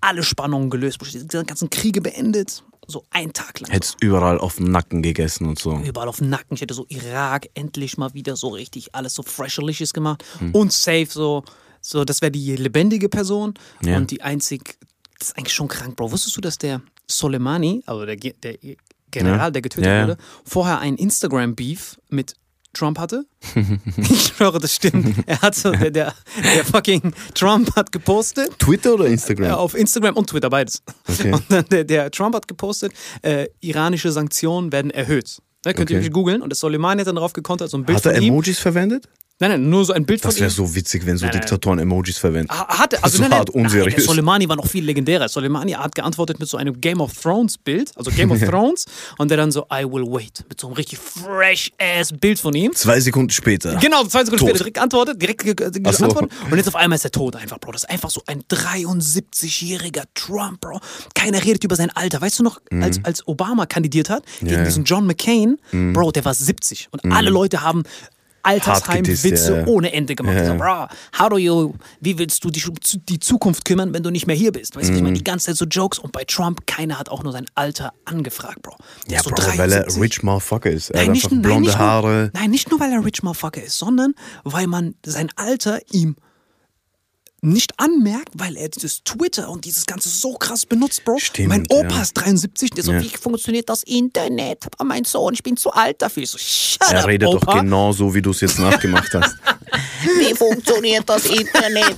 alle 0.00 0.22
Spannungen 0.22 0.70
gelöst, 0.70 0.98
diese 1.02 1.44
ganzen 1.44 1.68
Kriege 1.70 2.00
beendet. 2.00 2.62
So 2.88 3.04
einen 3.10 3.32
Tag 3.32 3.60
lang. 3.60 3.70
Hättest 3.70 3.98
überall 4.00 4.38
auf 4.38 4.56
dem 4.56 4.64
Nacken 4.72 5.00
gegessen 5.02 5.46
und 5.46 5.58
so. 5.60 5.76
Überall 5.78 6.08
auf 6.08 6.16
dem 6.16 6.28
Nacken. 6.28 6.54
Ich 6.54 6.60
hätte 6.60 6.74
so 6.74 6.86
Irak 6.88 7.48
endlich 7.54 7.98
mal 7.98 8.14
wieder 8.14 8.34
so 8.34 8.48
richtig 8.48 8.94
alles 8.96 9.14
so 9.14 9.22
fresherliches 9.22 9.92
gemacht. 9.92 10.24
Hm. 10.38 10.52
Und 10.54 10.72
safe 10.72 11.06
so. 11.08 11.44
So, 11.82 12.04
das 12.04 12.20
wäre 12.20 12.32
die 12.32 12.56
lebendige 12.56 13.08
Person. 13.08 13.54
Ja. 13.82 13.96
Und 13.96 14.10
die 14.10 14.22
einzig, 14.22 14.76
das 15.18 15.28
ist 15.28 15.38
eigentlich 15.38 15.54
schon 15.54 15.68
krank, 15.68 15.94
Bro. 15.96 16.10
Wusstest 16.10 16.36
du, 16.36 16.40
dass 16.40 16.58
der 16.58 16.82
Soleimani, 17.06 17.82
also 17.86 18.04
der, 18.06 18.16
der 18.16 18.56
General, 19.10 19.38
Ja. 19.38 19.50
der 19.50 19.62
getötet 19.62 19.86
ja. 19.86 20.02
wurde, 20.08 20.16
vorher 20.44 20.80
ein 20.80 20.96
Instagram-Beef 20.96 22.00
mit 22.08 22.34
Trump 22.72 22.98
hatte? 22.98 23.24
ich 23.96 24.22
schwöre, 24.28 24.58
das 24.58 24.74
stimmt. 24.76 25.16
Er 25.26 25.40
hat 25.42 25.54
so, 25.54 25.72
der, 25.72 25.90
der, 25.90 26.14
der 26.54 26.64
fucking 26.64 27.12
Trump 27.34 27.74
hat 27.76 27.90
gepostet. 27.92 28.58
Twitter 28.58 28.94
oder 28.94 29.06
Ja, 29.06 29.12
Instagram? 29.12 29.52
auf 29.52 29.74
Instagram 29.74 30.16
und 30.16 30.28
Twitter, 30.30 30.50
beides. 30.50 30.82
Okay. 31.08 31.32
Und 31.32 31.44
dann 31.48 31.64
der, 31.70 31.84
der 31.84 32.10
Trump 32.10 32.34
hat 32.34 32.46
gepostet, 32.48 32.92
äh, 33.22 33.46
iranische 33.60 34.12
Sanktionen 34.12 34.70
werden 34.72 34.90
erhöht. 34.90 35.38
Ne, 35.66 35.74
könnt 35.74 35.90
ihr 35.90 35.98
Okay. 35.98 36.06
euch 36.06 36.12
googeln. 36.12 36.40
Und 36.42 36.48
der 36.50 36.56
Soleimani 36.56 37.00
hat 37.00 37.08
dann 37.08 37.16
darauf 37.16 37.32
gekontert, 37.34 37.68
so 37.70 37.76
ein 37.76 37.84
Bild 37.84 37.98
Hat 37.98 38.06
er. 38.06 38.14
Emojis 38.16 38.58
verwendet? 38.58 39.08
Nein, 39.40 39.50
nein, 39.52 39.70
nur 39.70 39.84
so 39.86 39.92
ein 39.94 40.04
Bild 40.04 40.22
Das 40.24 40.34
von 40.34 40.40
wäre 40.42 40.50
ihm. 40.50 40.54
so 40.54 40.74
witzig, 40.74 41.06
wenn 41.06 41.16
so 41.16 41.24
Nein, 41.24 41.32
nein. 41.32 41.40
Diktatoren 41.40 41.78
Emojis 41.78 42.18
verwenden. 42.18 42.50
Ha- 42.52 42.78
Hatte, 42.78 42.96
Das 42.96 43.04
also 43.04 43.14
ist 43.16 43.20
nein, 43.22 43.30
nein, 43.30 43.38
hart 43.40 43.54
nein, 43.54 43.64
unseriös. 43.64 43.94
der 43.94 44.04
Soleimani 44.04 44.48
war 44.48 44.56
noch 44.56 44.66
viel 44.66 44.84
legendärer. 44.84 45.28
Soleimani 45.28 45.72
hat 45.72 45.94
geantwortet 45.94 46.38
mit 46.38 46.48
so 46.48 46.56
einem 46.58 46.80
Game 46.80 47.00
of 47.00 47.12
Thrones 47.18 47.56
Bild, 47.58 47.90
also 47.96 48.10
Game 48.10 48.30
of 48.30 48.38
Thrones, 48.48 48.84
und 49.18 49.30
der 49.30 49.38
dann 49.38 49.50
so 49.50 49.66
I 49.72 49.84
will 49.84 50.04
wait 50.04 50.44
mit 50.48 50.60
so 50.60 50.66
einem 50.66 50.76
richtig 50.76 50.98
fresh 50.98 51.72
ass 51.78 52.12
Bild 52.12 52.38
von 52.38 52.54
ihm. 52.54 52.74
Zwei 52.74 53.00
Sekunden 53.00 53.30
später. 53.30 53.76
Genau, 53.76 54.04
zwei 54.04 54.24
Sekunden 54.24 54.40
Tot. 54.40 54.48
später 54.50 54.58
direkt 54.58 54.78
antwortet, 54.78 55.22
direkt 55.22 55.42
ge- 55.42 55.54
ge- 55.54 55.70
Ach 55.84 55.92
so. 55.94 55.98
geantwortet. 56.06 56.30
Und 56.50 56.56
jetzt 56.58 56.68
auf 56.68 56.76
einmal 56.76 56.96
ist 56.96 57.04
er 57.06 57.10
tot 57.10 57.34
einfach, 57.36 57.58
Bro. 57.58 57.72
Das 57.72 57.84
ist 57.84 57.88
einfach 57.90 58.10
so 58.10 58.22
ein 58.26 58.42
73-jähriger 58.42 60.04
Trump, 60.14 60.60
Bro. 60.60 60.80
Keiner 61.14 61.42
redet 61.42 61.64
über 61.64 61.76
sein 61.76 61.90
Alter. 61.90 62.20
Weißt 62.20 62.38
du 62.38 62.42
noch, 62.42 62.60
als, 62.82 63.02
als 63.04 63.26
Obama 63.26 63.66
kandidiert 63.66 64.10
hat 64.10 64.24
gegen 64.40 64.52
Mhm. 64.52 64.60
Mhm. 64.60 64.64
diesen 64.64 64.84
John 64.84 65.06
McCain, 65.06 65.58
Bro, 65.92 66.12
der 66.12 66.24
war 66.24 66.34
70. 66.34 66.88
Und 66.90 67.10
alle 67.12 67.30
Leute 67.30 67.62
haben 67.62 67.82
Altersheim-Witze 68.42 69.58
ja, 69.60 69.66
ohne 69.66 69.92
Ende 69.92 70.14
gemacht. 70.14 70.36
Ja, 70.36 70.46
So. 70.46 70.54
Bro, 70.54 70.86
how 71.18 71.28
do 71.28 71.38
you, 71.38 71.74
wie 72.00 72.18
willst 72.18 72.42
du 72.44 72.50
dich 72.50 72.68
um 72.68 72.74
die 73.08 73.18
Zukunft 73.20 73.64
kümmern, 73.64 73.92
wenn 73.94 74.02
du 74.02 74.10
nicht 74.10 74.26
mehr 74.26 74.36
hier 74.36 74.52
bist? 74.52 74.76
Weißt 74.76 74.88
du, 74.88 74.94
ich 74.94 75.00
meine, 75.00 75.10
Mhm. 75.12 75.18
die 75.18 75.24
ganze 75.24 75.46
Zeit 75.46 75.56
so 75.56 75.64
Jokes. 75.66 75.98
Und 75.98 76.12
bei 76.12 76.24
Trump, 76.24 76.66
keiner 76.66 76.98
hat 76.98 77.08
auch 77.08 77.22
nur 77.22 77.32
sein 77.32 77.46
Alter 77.54 77.92
angefragt, 78.04 78.62
Bro. 78.62 78.76
Ja, 79.08 79.22
so 79.22 79.30
Bro, 79.30 79.42
weil 79.56 79.72
er 79.72 79.80
73. 79.84 80.00
rich 80.02 80.22
motherfucker 80.22 80.70
ist. 80.70 80.90
Er 80.90 80.96
Nein, 80.96 81.06
hat 81.06 81.12
nicht, 81.12 81.24
einfach 81.24 81.30
nein, 81.36 81.42
blonde 81.42 81.60
nicht 81.68 81.78
nur, 81.78 81.86
Haare. 81.86 82.30
Nein, 82.34 82.50
nicht 82.50 82.70
nur, 82.70 82.80
weil 82.80 82.92
er 82.92 83.04
Rich 83.04 83.22
Motherfucker 83.22 83.62
ist, 83.62 83.78
sondern 83.78 84.14
weil 84.44 84.66
man 84.66 84.94
sein 85.04 85.30
Alter 85.36 85.80
ihm 85.92 86.16
nicht 87.42 87.72
anmerkt, 87.78 88.30
weil 88.34 88.56
er 88.56 88.68
dieses 88.68 89.02
Twitter 89.04 89.48
und 89.48 89.64
dieses 89.64 89.86
Ganze 89.86 90.08
so 90.08 90.34
krass 90.34 90.66
benutzt, 90.66 91.04
Bro. 91.04 91.18
Stimmt, 91.18 91.48
mein 91.48 91.66
Opa 91.70 91.94
ja. 91.96 92.02
ist 92.02 92.14
73, 92.14 92.70
der 92.70 92.84
so, 92.84 92.92
Ja. 92.92 93.02
wie 93.02 93.08
funktioniert 93.08 93.68
das 93.68 93.82
Internet? 93.84 94.66
Aber 94.76 94.84
mein 94.84 95.04
Sohn, 95.04 95.32
ich 95.34 95.42
bin 95.42 95.56
zu 95.56 95.70
alt 95.72 96.02
dafür. 96.02 96.22
Ich 96.22 96.30
so, 96.30 96.38
shut 96.38 96.92
Er 96.92 97.00
up, 97.00 97.06
redet 97.06 97.28
Opa. 97.28 97.46
doch 97.46 97.60
genau 97.60 97.92
so, 97.92 98.14
wie 98.14 98.22
du 98.22 98.30
es 98.30 98.40
jetzt 98.40 98.58
nachgemacht 98.58 99.12
hast. 99.14 99.36
Wie 100.18 100.34
funktioniert 100.34 101.08
das 101.08 101.26
Internet? 101.26 101.96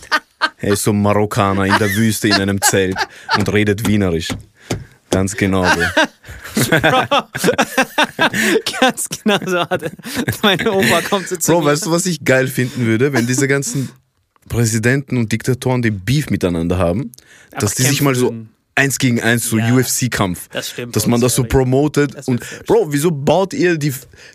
Er 0.59 0.73
ist 0.73 0.83
so 0.83 0.91
ein 0.91 1.01
Marokkaner 1.01 1.65
in 1.67 1.79
der 1.79 1.89
Wüste 1.95 2.29
in 2.29 2.35
einem 2.35 2.61
Zelt 2.61 2.97
und 3.39 3.51
redet 3.53 3.87
wienerisch. 3.87 4.29
Ganz 5.11 5.37
genau. 5.37 5.63
Bro. 5.63 5.83
Ganz 8.81 9.09
genau 9.09 9.39
so 9.47 9.61
hat 9.61 9.83
er. 9.83 9.91
Mein 10.43 10.67
Opa 10.67 11.01
kommt 11.03 11.29
so 11.29 11.37
zu 11.37 11.53
Bro, 11.53 11.65
weißt 11.65 11.87
du, 11.87 11.91
was 11.91 12.07
ich 12.07 12.25
geil 12.25 12.49
finden 12.49 12.87
würde, 12.87 13.13
wenn 13.13 13.27
diese 13.27 13.47
ganzen 13.49 13.91
Präsidenten 14.53 15.17
und 15.17 15.33
Diktatoren 15.33 15.83
den 15.83 16.01
Beef 16.01 16.31
miteinander 16.31 16.79
haben, 16.79 17.13
dass 17.51 17.73
Einfach 17.73 17.75
die 17.77 17.83
sich 17.83 18.03
mal 18.03 18.15
so 18.15 18.35
eins 18.75 18.99
gegen 18.99 19.21
eins, 19.21 19.49
so 19.49 19.59
Ja, 19.59 19.75
UFC-Kampf, 19.75 20.49
das 20.49 20.71
stimmt, 20.71 20.97
dass 20.97 21.07
man 21.07 21.21
das 21.21 21.35
so 21.35 21.45
promotet 21.45 22.15
Das 22.15 22.29
und. 22.29 22.43
Bro, 22.67 22.89
wieso 22.91 23.11
baut 23.11 23.53
ihr 23.53 23.77
die, 23.77 23.93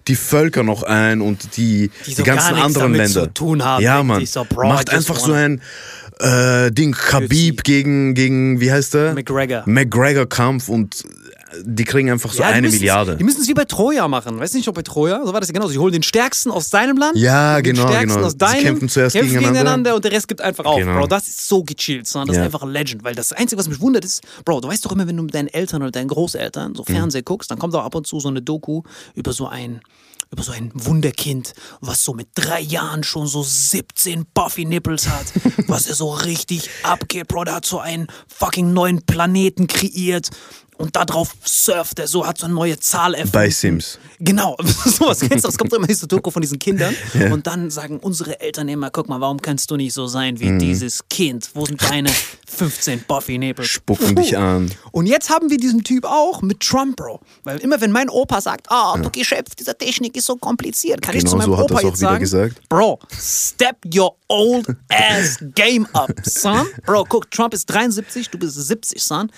die 0.08 0.16
Völker 0.16 0.64
noch 0.64 0.84
ein 0.84 1.22
und 1.22 1.58
die, 1.58 1.90
die, 2.06 2.14
so 2.14 2.24
ganzen 2.24 2.56
gar 2.56 2.66
nichts 2.66 2.78
anderen 2.78 2.94
Länder? 2.94 3.30
haben, 3.64 3.84
ja, 3.84 4.04
Mann, 4.04 4.20
sich 4.20 4.32
so, 4.32 4.46
Bro, 4.46 4.68
macht 4.68 4.90
einfach 4.92 5.20
so 5.20 5.32
ein 5.32 5.62
äh, 6.20 6.72
Ding, 6.72 6.94
Khabib 6.94 7.64
gegen, 7.64 8.14
gegen, 8.14 8.60
wie 8.60 8.72
heißt 8.72 8.94
der? 8.94 9.14
McGregor. 9.14 9.64
McGregor-Kampf 9.66 10.70
und 10.70 11.04
die 11.64 11.84
kriegen 11.86 12.12
einfach 12.12 12.32
so 12.34 12.42
Ja, 12.42 12.50
die 12.50 12.54
eine 12.56 12.70
Milliarde. 12.70 13.16
Die 13.16 13.24
müssen 13.24 13.42
es 13.42 13.48
wie 13.48 13.54
bei 13.54 13.66
Troja 13.66 14.08
machen. 14.08 14.40
Weißt 14.40 14.54
du 14.54 14.58
nicht, 14.58 14.68
ob 14.68 14.76
bei 14.76 14.82
Troja? 14.82 15.22
So 15.26 15.32
war 15.34 15.40
das 15.40 15.50
ja 15.50 15.54
genau. 15.54 15.68
Sie 15.68 15.78
holen 15.78 15.94
den 15.94 16.04
Stärksten 16.04 16.52
aus 16.52 16.70
seinem 16.70 16.98
Land. 16.98 17.18
Ja, 17.18 17.58
und 17.58 17.66
den 17.66 17.76
genau, 17.76 17.88
Stärksten 17.88 18.16
genau. 18.16 18.28
aus 18.28 18.38
deinem. 18.38 18.64
kämpfen 18.64 18.90
zuerst 18.90 19.16
gegeneinander. 19.16 19.96
und 19.96 20.04
der 20.04 20.12
Rest 20.12 20.28
gibt 20.28 20.42
einfach 20.42 20.66
auf, 20.66 20.78
Genau. 20.78 21.00
Bro. 21.00 21.08
Das 21.08 21.28
ist 21.28 21.48
so 21.48 21.64
gechillt, 21.64 22.08
sondern 22.08 22.28
das 22.30 22.36
Ja. 22.38 22.42
ist 22.46 22.54
einfach 22.54 22.68
Legend. 22.68 23.04
Weil 23.04 23.16
das 23.16 23.32
Einzige, 23.32 23.60
was 23.60 23.68
mich 23.70 23.80
wundert, 23.80 24.04
ist, 24.04 24.22
Bro, 24.46 24.62
du 24.62 24.68
weißt 24.68 24.86
doch 24.86 24.92
immer, 24.92 25.08
wenn 25.08 25.16
du 25.18 25.24
mit 25.24 25.34
deinen 25.36 25.48
Eltern 25.48 25.82
oder 25.82 25.92
deinen 25.92 26.10
Großeltern 26.10 26.72
Mhm. 26.72 26.76
so 26.76 26.84
Fernsehen 26.84 27.24
guckst, 27.26 27.50
dann 27.50 27.60
kommt 27.60 27.74
auch 27.76 27.86
ab 27.86 27.96
und 27.96 28.06
zu 28.06 28.20
so 28.20 28.28
eine 28.28 28.42
Doku 28.42 28.84
über 29.16 29.32
so 29.34 29.48
ein 29.48 29.82
über 30.30 30.44
so 30.44 30.52
ein 30.52 30.72
Wunderkind, 30.74 31.54
was 31.80 32.04
so 32.04 32.14
mit 32.14 32.28
drei 32.36 32.60
Jahren 32.60 33.06
schon 33.06 33.28
so 33.28 33.44
17 33.44 34.26
Buffy 34.34 34.66
Nipples 34.66 35.08
hat, 35.08 35.26
was 35.70 35.88
er 35.88 35.96
so 35.96 36.10
richtig 36.12 36.70
abgeht, 36.84 37.30
Bro, 37.30 37.46
der 37.46 37.56
hat 37.56 37.66
so 37.66 37.80
einen 37.80 38.08
fucking 38.28 38.74
neuen 38.74 39.04
Planeten 39.06 39.68
kreiert 39.68 40.30
und 40.78 40.96
darauf 40.96 41.36
surft 41.44 42.00
er 42.00 42.08
so, 42.08 42.26
hat 42.26 42.38
so 42.38 42.46
eine 42.46 42.54
neue 42.54 42.80
Zahl 42.80 43.14
erfunden. 43.14 43.32
Bei 43.34 43.50
Sims. 43.50 44.00
Genau, 44.20 44.58
sowas 44.86 45.20
kennst 45.20 45.46
du. 45.46 45.50
Es 45.50 45.58
kommt 45.58 45.74
immer 45.74 45.88
diese 45.88 46.08
Doku 46.08 46.32
von 46.32 46.42
diesen 46.42 46.60
Kindern 46.60 46.96
und 47.32 47.48
dann 47.48 47.70
sagen 47.70 48.00
unsere 48.00 48.40
Eltern 48.40 48.68
immer, 48.70 48.90
guck 48.90 49.10
mal, 49.10 49.20
warum 49.22 49.42
kannst 49.42 49.70
du 49.70 49.76
nicht 49.78 49.94
so 49.94 50.08
sein 50.08 50.40
wie 50.40 50.58
dieses 50.58 51.08
Kind? 51.10 51.50
Wo 51.54 51.66
sind 51.66 51.82
deine 51.82 52.10
15 52.48 53.04
Buffy 53.08 53.38
Nebels? 53.38 53.68
Spucken 53.70 54.16
dich 54.16 54.38
an. 54.38 54.72
Und 54.92 55.06
jetzt 55.06 55.30
haben 55.30 55.50
wir 55.50 55.58
diesen 55.58 55.84
Typ 55.84 56.06
auch 56.06 56.42
mit 56.42 56.60
Trump, 56.62 56.96
Bro. 56.96 57.20
Weil 57.44 57.58
immer 57.60 57.80
wenn 57.82 57.92
mein 57.92 58.10
Opa 58.10 58.42
sagt, 58.42 58.68
ah, 58.70 58.98
du 58.98 59.10
Geschöpf, 59.10 59.56
dieser 59.56 59.78
Technik 59.78 60.16
ist 60.16 60.26
so 60.26 60.36
kompliziert, 60.36 61.02
kann 61.02 61.16
ich 61.16 61.24
Genau 61.24 61.32
zu 61.32 61.38
meinem 61.38 61.56
so 61.56 61.64
Opa 61.64 61.82
jetzt 61.82 62.00
sagen, 62.00 62.20
gesagt. 62.20 62.70
Bro, 62.70 63.00
step 63.20 63.78
your 63.94 64.16
old 64.28 64.68
ass 64.90 65.38
game 65.56 65.88
up, 65.94 66.12
son. 66.24 66.68
Bro, 66.86 67.06
guck, 67.10 67.30
Trump 67.32 67.54
ist 67.54 67.66
73, 67.68 68.30
du 68.30 68.38
bist 68.38 68.56
70, 68.56 69.02
son. 69.02 69.32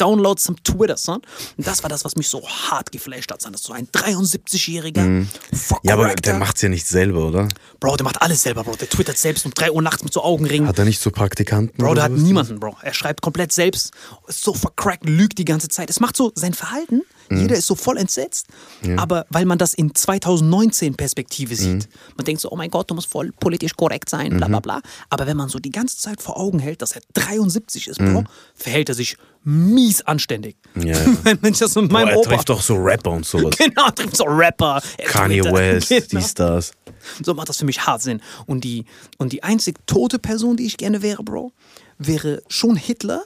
Download 0.00 0.40
some 0.40 0.56
Twitter, 0.62 0.96
son. 0.96 1.20
Und 1.56 1.66
das 1.66 1.82
war 1.82 1.90
das, 1.90 2.04
was 2.04 2.16
mich 2.16 2.28
so 2.28 2.46
hart 2.48 2.90
geflasht 2.92 3.30
hat, 3.30 3.42
son. 3.42 3.52
Das 3.52 3.60
ist 3.60 3.66
so 3.66 3.72
ein 3.72 3.86
73-jähriger 3.88 5.00
Mhm. 5.00 5.28
Ja, 5.82 5.94
aber 5.94 6.14
der 6.14 6.34
macht's 6.34 6.62
ja 6.62 6.68
nicht 6.68 6.86
selber, 6.86 7.26
oder? 7.26 7.48
Bro, 7.80 7.96
der 7.96 8.04
macht 8.04 8.22
alles 8.22 8.42
selber, 8.42 8.64
Bro. 8.64 8.76
Der 8.76 8.88
twittert 8.88 9.18
selbst 9.18 9.44
um 9.44 9.52
3 9.52 9.72
Uhr 9.72 9.82
nachts 9.82 10.02
mit 10.02 10.12
so 10.12 10.22
Augenringen. 10.22 10.68
Hat 10.68 10.78
er 10.78 10.84
nicht 10.84 11.00
so 11.00 11.10
Praktikanten? 11.10 11.76
Bro, 11.76 11.94
der 11.94 12.04
hat 12.04 12.12
niemanden, 12.12 12.60
Bro. 12.60 12.76
Er 12.82 12.94
schreibt 12.94 13.22
komplett 13.22 13.52
selbst, 13.52 13.92
ist 14.26 14.42
so 14.42 14.54
vercrackt, 14.54 15.08
lügt 15.08 15.38
die 15.38 15.44
ganze 15.44 15.68
Zeit. 15.68 15.90
Es 15.90 16.00
macht 16.00 16.16
so 16.16 16.32
sein 16.34 16.54
Verhalten, 16.54 17.02
Mhm. 17.30 17.40
jeder 17.42 17.56
ist 17.56 17.66
so 17.66 17.74
voll 17.74 17.96
entsetzt, 17.96 18.46
aber 18.96 19.24
weil 19.30 19.44
man 19.44 19.56
das 19.58 19.72
in 19.74 19.94
2019 19.94 20.94
Perspektive 20.96 21.54
sieht. 21.54 21.88
Man 22.16 22.24
denkt 22.26 22.40
so, 22.42 22.50
oh 22.50 22.56
mein 22.56 22.70
Gott, 22.70 22.90
du 22.90 22.94
musst 22.94 23.08
voll 23.08 23.30
politisch 23.38 23.74
korrekt 23.74 24.08
sein, 24.10 24.36
bla 24.36 24.46
Mhm. 24.48 24.52
bla 24.52 24.60
bla. 24.60 24.80
Aber 25.08 25.26
wenn 25.26 25.36
man 25.36 25.48
so 25.48 25.58
die 25.58 25.70
ganze 25.70 25.96
Zeit 25.98 26.20
vor 26.20 26.38
Augen 26.38 26.58
hält, 26.58 26.82
dass 26.82 26.92
er 26.92 27.02
73 27.14 27.86
ist, 27.88 28.00
Mhm. 28.00 28.12
Bro, 28.12 28.24
verhält 28.54 28.88
er 28.88 28.94
sich 28.94 29.16
mies 29.44 30.02
anständig. 30.02 30.56
Ja, 30.74 30.84
ja. 30.84 30.96
wenn 31.40 31.52
ich 31.52 31.58
das 31.58 31.74
mit 31.74 31.88
Boah, 31.88 31.92
meinem 31.94 32.08
er 32.08 32.18
Opa... 32.18 32.30
trifft 32.30 32.48
doch 32.50 32.60
so 32.60 32.74
Rapper 32.74 33.12
und 33.12 33.24
sowas. 33.24 33.54
Genau, 33.58 33.86
er 33.86 33.94
trifft 33.94 34.16
so 34.16 34.24
Rapper. 34.24 34.82
er 34.98 35.04
Kanye. 35.06 35.44
West, 35.44 35.88
Genau. 35.88 36.04
dies, 36.10 36.34
das. 36.34 36.72
So 37.24 37.32
macht 37.34 37.48
das 37.48 37.56
für 37.58 37.64
mich 37.64 37.86
hart 37.86 38.02
Sinn. 38.02 38.20
Und 38.46 38.64
die, 38.64 38.84
und 39.18 39.32
die 39.32 39.42
einzig 39.42 39.76
tote 39.86 40.18
Person, 40.18 40.56
die 40.56 40.66
ich 40.66 40.76
gerne 40.76 41.00
wäre, 41.00 41.22
Bro, 41.22 41.52
wäre 42.00 42.42
schon 42.48 42.76
Hitler, 42.76 43.22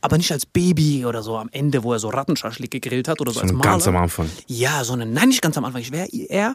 aber 0.00 0.18
nicht 0.18 0.30
als 0.32 0.46
Baby 0.46 1.04
oder 1.06 1.22
so 1.22 1.36
am 1.36 1.48
Ende, 1.50 1.82
wo 1.82 1.92
er 1.92 1.98
so 1.98 2.08
Rattenschaschlik 2.08 2.70
gegrillt 2.70 3.08
hat 3.08 3.20
oder 3.20 3.32
so, 3.32 3.40
als 3.40 3.50
Schon 3.50 3.58
Maler. 3.58 3.70
ganz 3.70 3.88
am 3.88 3.96
Anfang. 3.96 4.28
Ja, 4.46 4.84
sondern 4.84 5.12
nein, 5.12 5.28
nicht 5.28 5.42
ganz 5.42 5.56
am 5.56 5.64
Anfang. 5.64 5.80
Ich 5.80 5.92
wäre 5.92 6.08
eher 6.08 6.54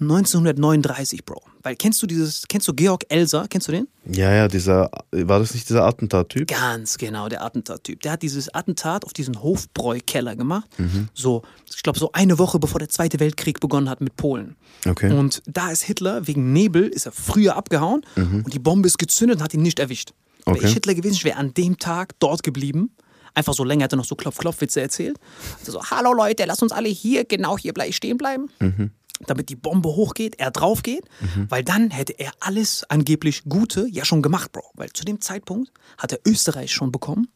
1939, 0.00 1.24
Bro. 1.24 1.42
Weil 1.62 1.74
kennst 1.74 2.00
du 2.02 2.06
dieses, 2.06 2.44
kennst 2.48 2.68
du 2.68 2.74
Georg 2.74 3.04
Elser? 3.08 3.46
Kennst 3.48 3.66
du 3.68 3.72
den? 3.72 3.88
Ja, 4.06 4.32
ja, 4.32 4.46
dieser, 4.48 4.90
war 5.10 5.40
das 5.40 5.54
nicht 5.54 5.68
dieser 5.68 5.84
Attentat-Typ? 5.84 6.46
Ganz 6.48 6.98
genau, 6.98 7.28
der 7.28 7.44
Attentattyp. 7.44 8.00
Der 8.02 8.12
hat 8.12 8.22
dieses 8.22 8.54
Attentat 8.54 9.04
auf 9.04 9.12
diesen 9.12 9.42
Hofbräu-Keller 9.42 10.36
gemacht. 10.36 10.68
So, 11.14 11.42
ich 11.74 11.82
glaube, 11.82 11.98
so 11.98 12.10
eine 12.12 12.38
Woche 12.38 12.58
bevor 12.58 12.78
der 12.78 12.88
Zweite 12.88 13.18
Weltkrieg 13.18 13.60
begonnen 13.60 13.90
hat 13.90 14.00
mit 14.00 14.16
Polen. 14.16 14.56
Okay. 14.86 15.12
Und 15.12 15.42
da 15.46 15.70
ist 15.70 15.82
Hitler, 15.82 16.26
wegen 16.26 16.52
Nebel, 16.52 16.86
ist 16.86 17.06
er 17.06 17.12
früher 17.12 17.56
abgehauen 17.56 18.02
und 18.16 18.52
die 18.52 18.60
Bombe 18.60 18.86
ist 18.86 18.98
gezündet 18.98 19.38
und 19.38 19.42
hat 19.42 19.54
ihn 19.54 19.62
nicht 19.62 19.80
erwischt. 19.80 20.12
Wäre 20.48 20.58
Okay. 20.58 20.66
ich 20.68 20.74
Hitler 20.74 20.94
gewesen, 20.94 21.14
ich 21.14 21.24
wäre 21.24 21.36
an 21.36 21.54
dem 21.54 21.78
Tag 21.78 22.14
dort 22.18 22.42
geblieben. 22.42 22.94
Einfach 23.34 23.54
so 23.54 23.62
länger 23.64 23.84
hat 23.84 23.92
er 23.92 23.96
noch 23.96 24.04
so 24.04 24.16
Klopf-Klopf-Witze 24.16 24.80
erzählt. 24.80 25.18
Also 25.60 25.72
so, 25.72 25.82
hallo 25.84 26.12
Leute, 26.12 26.44
lass 26.46 26.62
uns 26.62 26.72
alle 26.72 26.88
hier, 26.88 27.24
genau 27.24 27.56
hier 27.56 27.72
gleich 27.72 27.94
stehen 27.94 28.18
bleiben. 28.18 28.48
Damit 29.26 29.48
die 29.48 29.56
Bombe 29.56 29.88
hochgeht, 29.88 30.38
er 30.38 30.50
drauf 30.50 30.82
geht, 30.82 31.04
weil 31.48 31.62
dann 31.64 31.90
hätte 31.90 32.18
er 32.18 32.32
alles 32.40 32.84
angeblich 32.88 33.44
Gute 33.48 33.86
ja 33.90 34.04
schon 34.04 34.22
gemacht, 34.22 34.52
Bro. 34.52 34.62
Weil 34.74 34.90
zu 34.92 35.04
dem 35.04 35.20
Zeitpunkt 35.20 35.72
hat 35.98 36.12
er 36.12 36.20
Österreich 36.24 36.72
schon 36.72 36.92
bekommen, 36.92 37.28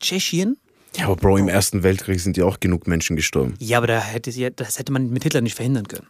Tschechien. 0.00 0.56
Ja, 0.96 1.06
aber 1.06 1.16
Bro, 1.16 1.38
im 1.38 1.48
Ersten 1.48 1.82
Weltkrieg 1.82 2.20
sind 2.20 2.36
ja 2.36 2.44
auch 2.44 2.60
genug 2.60 2.86
Menschen 2.86 3.16
gestorben. 3.16 3.54
Ja, 3.58 3.78
aber 3.78 3.86
da 3.86 4.00
hätte, 4.00 4.50
das 4.52 4.78
hätte 4.78 4.92
man 4.92 5.10
mit 5.10 5.24
Hitler 5.24 5.40
nicht 5.40 5.56
verhindern 5.56 5.88
können. 5.88 6.06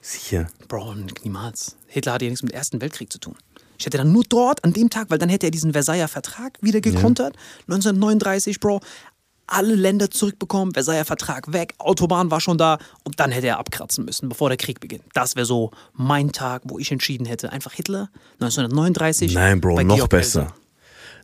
Sicher. 0.00 0.46
Bro, 0.68 0.94
niemals. 1.24 1.76
Hitler 1.86 2.12
hatte 2.12 2.24
ja 2.24 2.30
nichts 2.30 2.42
mit 2.42 2.52
dem 2.52 2.56
Ersten 2.56 2.80
Weltkrieg 2.80 3.12
zu 3.12 3.18
tun. 3.18 3.34
Ich 3.78 3.86
hätte 3.86 3.98
dann 3.98 4.12
nur 4.12 4.24
dort, 4.28 4.64
an 4.64 4.72
dem 4.72 4.90
Tag, 4.90 5.10
weil 5.10 5.18
dann 5.18 5.28
hätte 5.28 5.46
er 5.46 5.50
diesen 5.50 5.72
Versailler 5.72 6.08
Vertrag 6.08 6.58
wieder 6.60 6.80
gekontert. 6.80 7.34
1939, 7.68 8.60
Bro. 8.60 8.80
Alle 9.48 9.76
Länder 9.76 10.10
zurückbekommen, 10.10 10.74
Versailler 10.74 11.04
Vertrag 11.04 11.52
weg, 11.52 11.74
Autobahn 11.78 12.32
war 12.32 12.40
schon 12.40 12.58
da 12.58 12.78
und 13.04 13.20
dann 13.20 13.30
hätte 13.30 13.46
er 13.46 13.60
abkratzen 13.60 14.04
müssen, 14.04 14.28
bevor 14.28 14.48
der 14.48 14.56
Krieg 14.58 14.80
beginnt. 14.80 15.04
Das 15.14 15.36
wäre 15.36 15.46
so 15.46 15.70
mein 15.92 16.32
Tag, 16.32 16.62
wo 16.64 16.80
ich 16.80 16.90
entschieden 16.90 17.26
hätte. 17.26 17.52
Einfach 17.52 17.72
Hitler, 17.72 18.10
1939. 18.40 19.34
Nein, 19.34 19.60
Bro, 19.60 19.82
noch 19.82 19.94
Georg 19.94 20.10
besser. 20.10 20.40
Elser. 20.40 20.54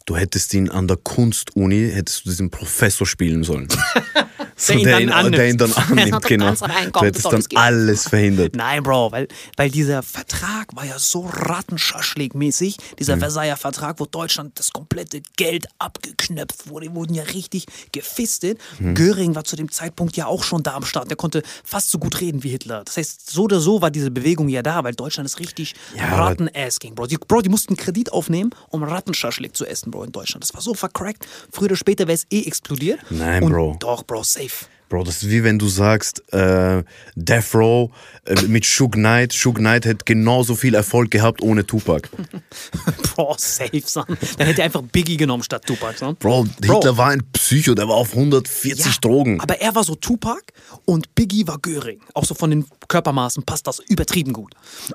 Du 0.04 0.16
hättest 0.16 0.52
ihn 0.54 0.68
an 0.68 0.88
der 0.88 0.96
Kunstuni, 0.96 1.90
hättest 1.92 2.24
du 2.24 2.30
diesen 2.30 2.50
Professor 2.50 3.06
spielen 3.06 3.44
sollen. 3.44 3.68
so, 4.56 4.74
Der 4.74 5.00
ihn 5.00 5.08
dann 5.08 5.16
annimmt. 5.16 5.36
der 5.38 5.48
ihn 5.48 5.58
dann 5.58 5.72
annimmt, 5.74 6.22
genau. 6.22 6.54
Du 6.54 7.00
hättest 7.00 7.26
dann 7.26 7.44
alles 7.54 8.08
verhindert. 8.08 8.56
Nein, 8.56 8.82
Bro, 8.82 9.12
weil, 9.12 9.28
weil 9.56 9.70
dieser 9.70 10.02
Vertrag 10.02 10.74
war 10.74 10.84
ja 10.84 10.98
so 10.98 11.26
Rattenschaschlik-mäßig. 11.26 12.76
Dieser 12.98 13.18
Versailler 13.18 13.56
Vertrag, 13.56 14.00
wo 14.00 14.06
Deutschland 14.06 14.58
das 14.58 14.72
komplette 14.72 15.22
Geld 15.36 15.66
abgeknöpft 15.78 16.68
wurde, 16.68 16.88
die 16.88 16.94
wurden 16.94 17.14
ja 17.14 17.22
richtig 17.22 17.66
gefistet. 17.92 18.58
Göring 18.94 19.34
war 19.34 19.44
zu 19.44 19.56
dem 19.56 19.70
Zeitpunkt 19.70 20.16
ja 20.16 20.26
auch 20.26 20.42
schon 20.42 20.62
da 20.62 20.74
am 20.74 20.84
Start. 20.84 21.08
Der 21.10 21.16
konnte 21.16 21.42
fast 21.64 21.90
so 21.90 21.98
gut 21.98 22.20
reden 22.20 22.42
wie 22.42 22.48
Hitler. 22.50 22.82
Das 22.84 22.96
heißt, 22.96 23.30
so 23.30 23.44
oder 23.44 23.60
so 23.60 23.82
war 23.82 23.90
diese 23.90 24.10
Bewegung 24.10 24.48
ja 24.48 24.62
da, 24.62 24.82
weil 24.84 24.94
Deutschland 24.94 25.26
ist 25.28 25.38
richtig 25.38 25.74
Ja, 25.96 26.16
Ratten-Ass 26.16 26.80
ging, 26.80 26.94
Bro. 26.94 27.06
Die, 27.06 27.18
Bro, 27.18 27.42
die 27.42 27.48
mussten 27.48 27.76
Kredit 27.76 28.12
aufnehmen, 28.12 28.50
um 28.68 28.82
Rattenschaschlik 28.82 29.56
zu 29.56 29.64
essen, 29.66 29.91
Bro, 29.92 30.04
in 30.04 30.12
Deutschland. 30.12 30.42
Das 30.42 30.52
war 30.54 30.60
so 30.60 30.74
vercrackt. 30.74 31.26
Früher 31.52 31.66
oder 31.66 31.76
später 31.76 32.08
wäre 32.08 32.14
es 32.14 32.26
eh 32.30 32.42
explodiert. 32.44 32.98
Nein, 33.10 33.44
Und 33.44 33.52
Bro. 33.52 33.76
Doch, 33.78 34.02
Bro, 34.02 34.24
safe. 34.24 34.66
Bro, 34.92 35.04
das 35.04 35.22
ist 35.22 35.30
wie 35.30 35.42
wenn 35.42 35.58
du 35.58 35.68
sagst, 35.68 36.22
äh, 36.34 36.84
Death 37.14 37.54
Row 37.54 37.90
äh, 38.26 38.42
mit 38.42 38.66
Suge 38.66 38.98
Knight. 38.98 39.32
Suge 39.32 39.60
Knight 39.60 39.86
hätte 39.86 40.04
genauso 40.04 40.54
viel 40.54 40.74
Erfolg 40.74 41.10
gehabt 41.10 41.40
ohne 41.40 41.64
Tupac. 41.64 42.10
Bro, 43.14 43.36
safe, 43.38 43.80
son. 43.86 44.04
Dann 44.36 44.46
hätte 44.46 44.60
er 44.60 44.66
einfach 44.66 44.82
Biggie 44.82 45.16
genommen 45.16 45.42
statt 45.44 45.64
Tupac, 45.64 45.96
son. 45.96 46.16
Bro, 46.16 46.46
Hitler 46.62 46.98
war 46.98 47.08
ein 47.08 47.22
Psycho, 47.32 47.74
der 47.74 47.88
war 47.88 47.94
auf 47.94 48.12
140 48.12 49.00
Drogen. 49.00 49.40
Aber 49.40 49.58
er 49.62 49.74
war 49.74 49.82
so 49.82 49.94
Tupac 49.94 50.42
und 50.84 51.14
Biggie 51.14 51.46
war 51.48 51.58
Göring. 51.58 52.00
Auch 52.12 52.26
so 52.26 52.34
von 52.34 52.50
den 52.50 52.66
Körpermaßen 52.88 53.44
passt 53.44 53.66
das 53.66 53.78
übertrieben 53.78 54.34
gut. 54.34 54.52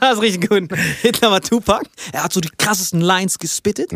das 0.00 0.16
ist 0.16 0.20
richtig 0.20 0.50
gut. 0.50 0.68
Hitler 1.00 1.30
war 1.30 1.40
Tupac. 1.40 1.88
Er 2.12 2.24
hat 2.24 2.34
so 2.34 2.42
die 2.42 2.50
krassesten 2.58 3.00
Lines 3.00 3.38
gespittet. 3.38 3.90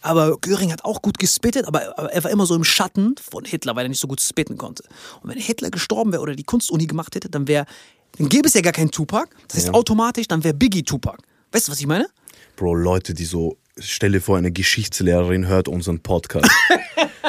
Aber 0.00 0.38
Göring 0.38 0.72
hat 0.72 0.84
auch 0.84 1.02
gut 1.02 1.20
gespittet, 1.20 1.68
aber, 1.68 1.96
aber 1.96 2.12
er 2.12 2.24
war 2.24 2.32
immer 2.32 2.46
so 2.46 2.56
im 2.56 2.64
Schatten 2.64 3.14
von 3.22 3.44
Hitler, 3.44 3.76
weil 3.76 3.86
er 3.86 3.91
nicht 3.92 4.00
so 4.00 4.08
gut 4.08 4.20
spitten 4.20 4.58
konnte. 4.58 4.84
Und 5.22 5.30
wenn 5.30 5.38
Hitler 5.38 5.70
gestorben 5.70 6.12
wäre 6.12 6.22
oder 6.22 6.34
die 6.34 6.44
Kunstuni 6.44 6.86
gemacht 6.86 7.14
hätte, 7.14 7.28
dann 7.28 7.46
wäre, 7.48 7.66
dann 8.18 8.28
gäbe 8.28 8.48
es 8.48 8.54
ja 8.54 8.60
gar 8.60 8.72
keinen 8.72 8.90
Tupac. 8.90 9.28
Das 9.48 9.58
heißt 9.58 9.74
automatisch, 9.74 10.28
dann 10.28 10.42
wäre 10.44 10.54
Biggie 10.54 10.82
Tupac. 10.82 11.18
Weißt 11.52 11.68
du, 11.68 11.72
was 11.72 11.80
ich 11.80 11.86
meine? 11.86 12.08
Bro, 12.56 12.74
Leute, 12.74 13.14
die 13.14 13.24
so, 13.24 13.56
stell 13.78 14.12
dir 14.12 14.20
vor, 14.20 14.36
eine 14.38 14.52
Geschichtslehrerin 14.52 15.46
hört 15.46 15.68
unseren 15.68 16.00
Podcast. 16.00 16.50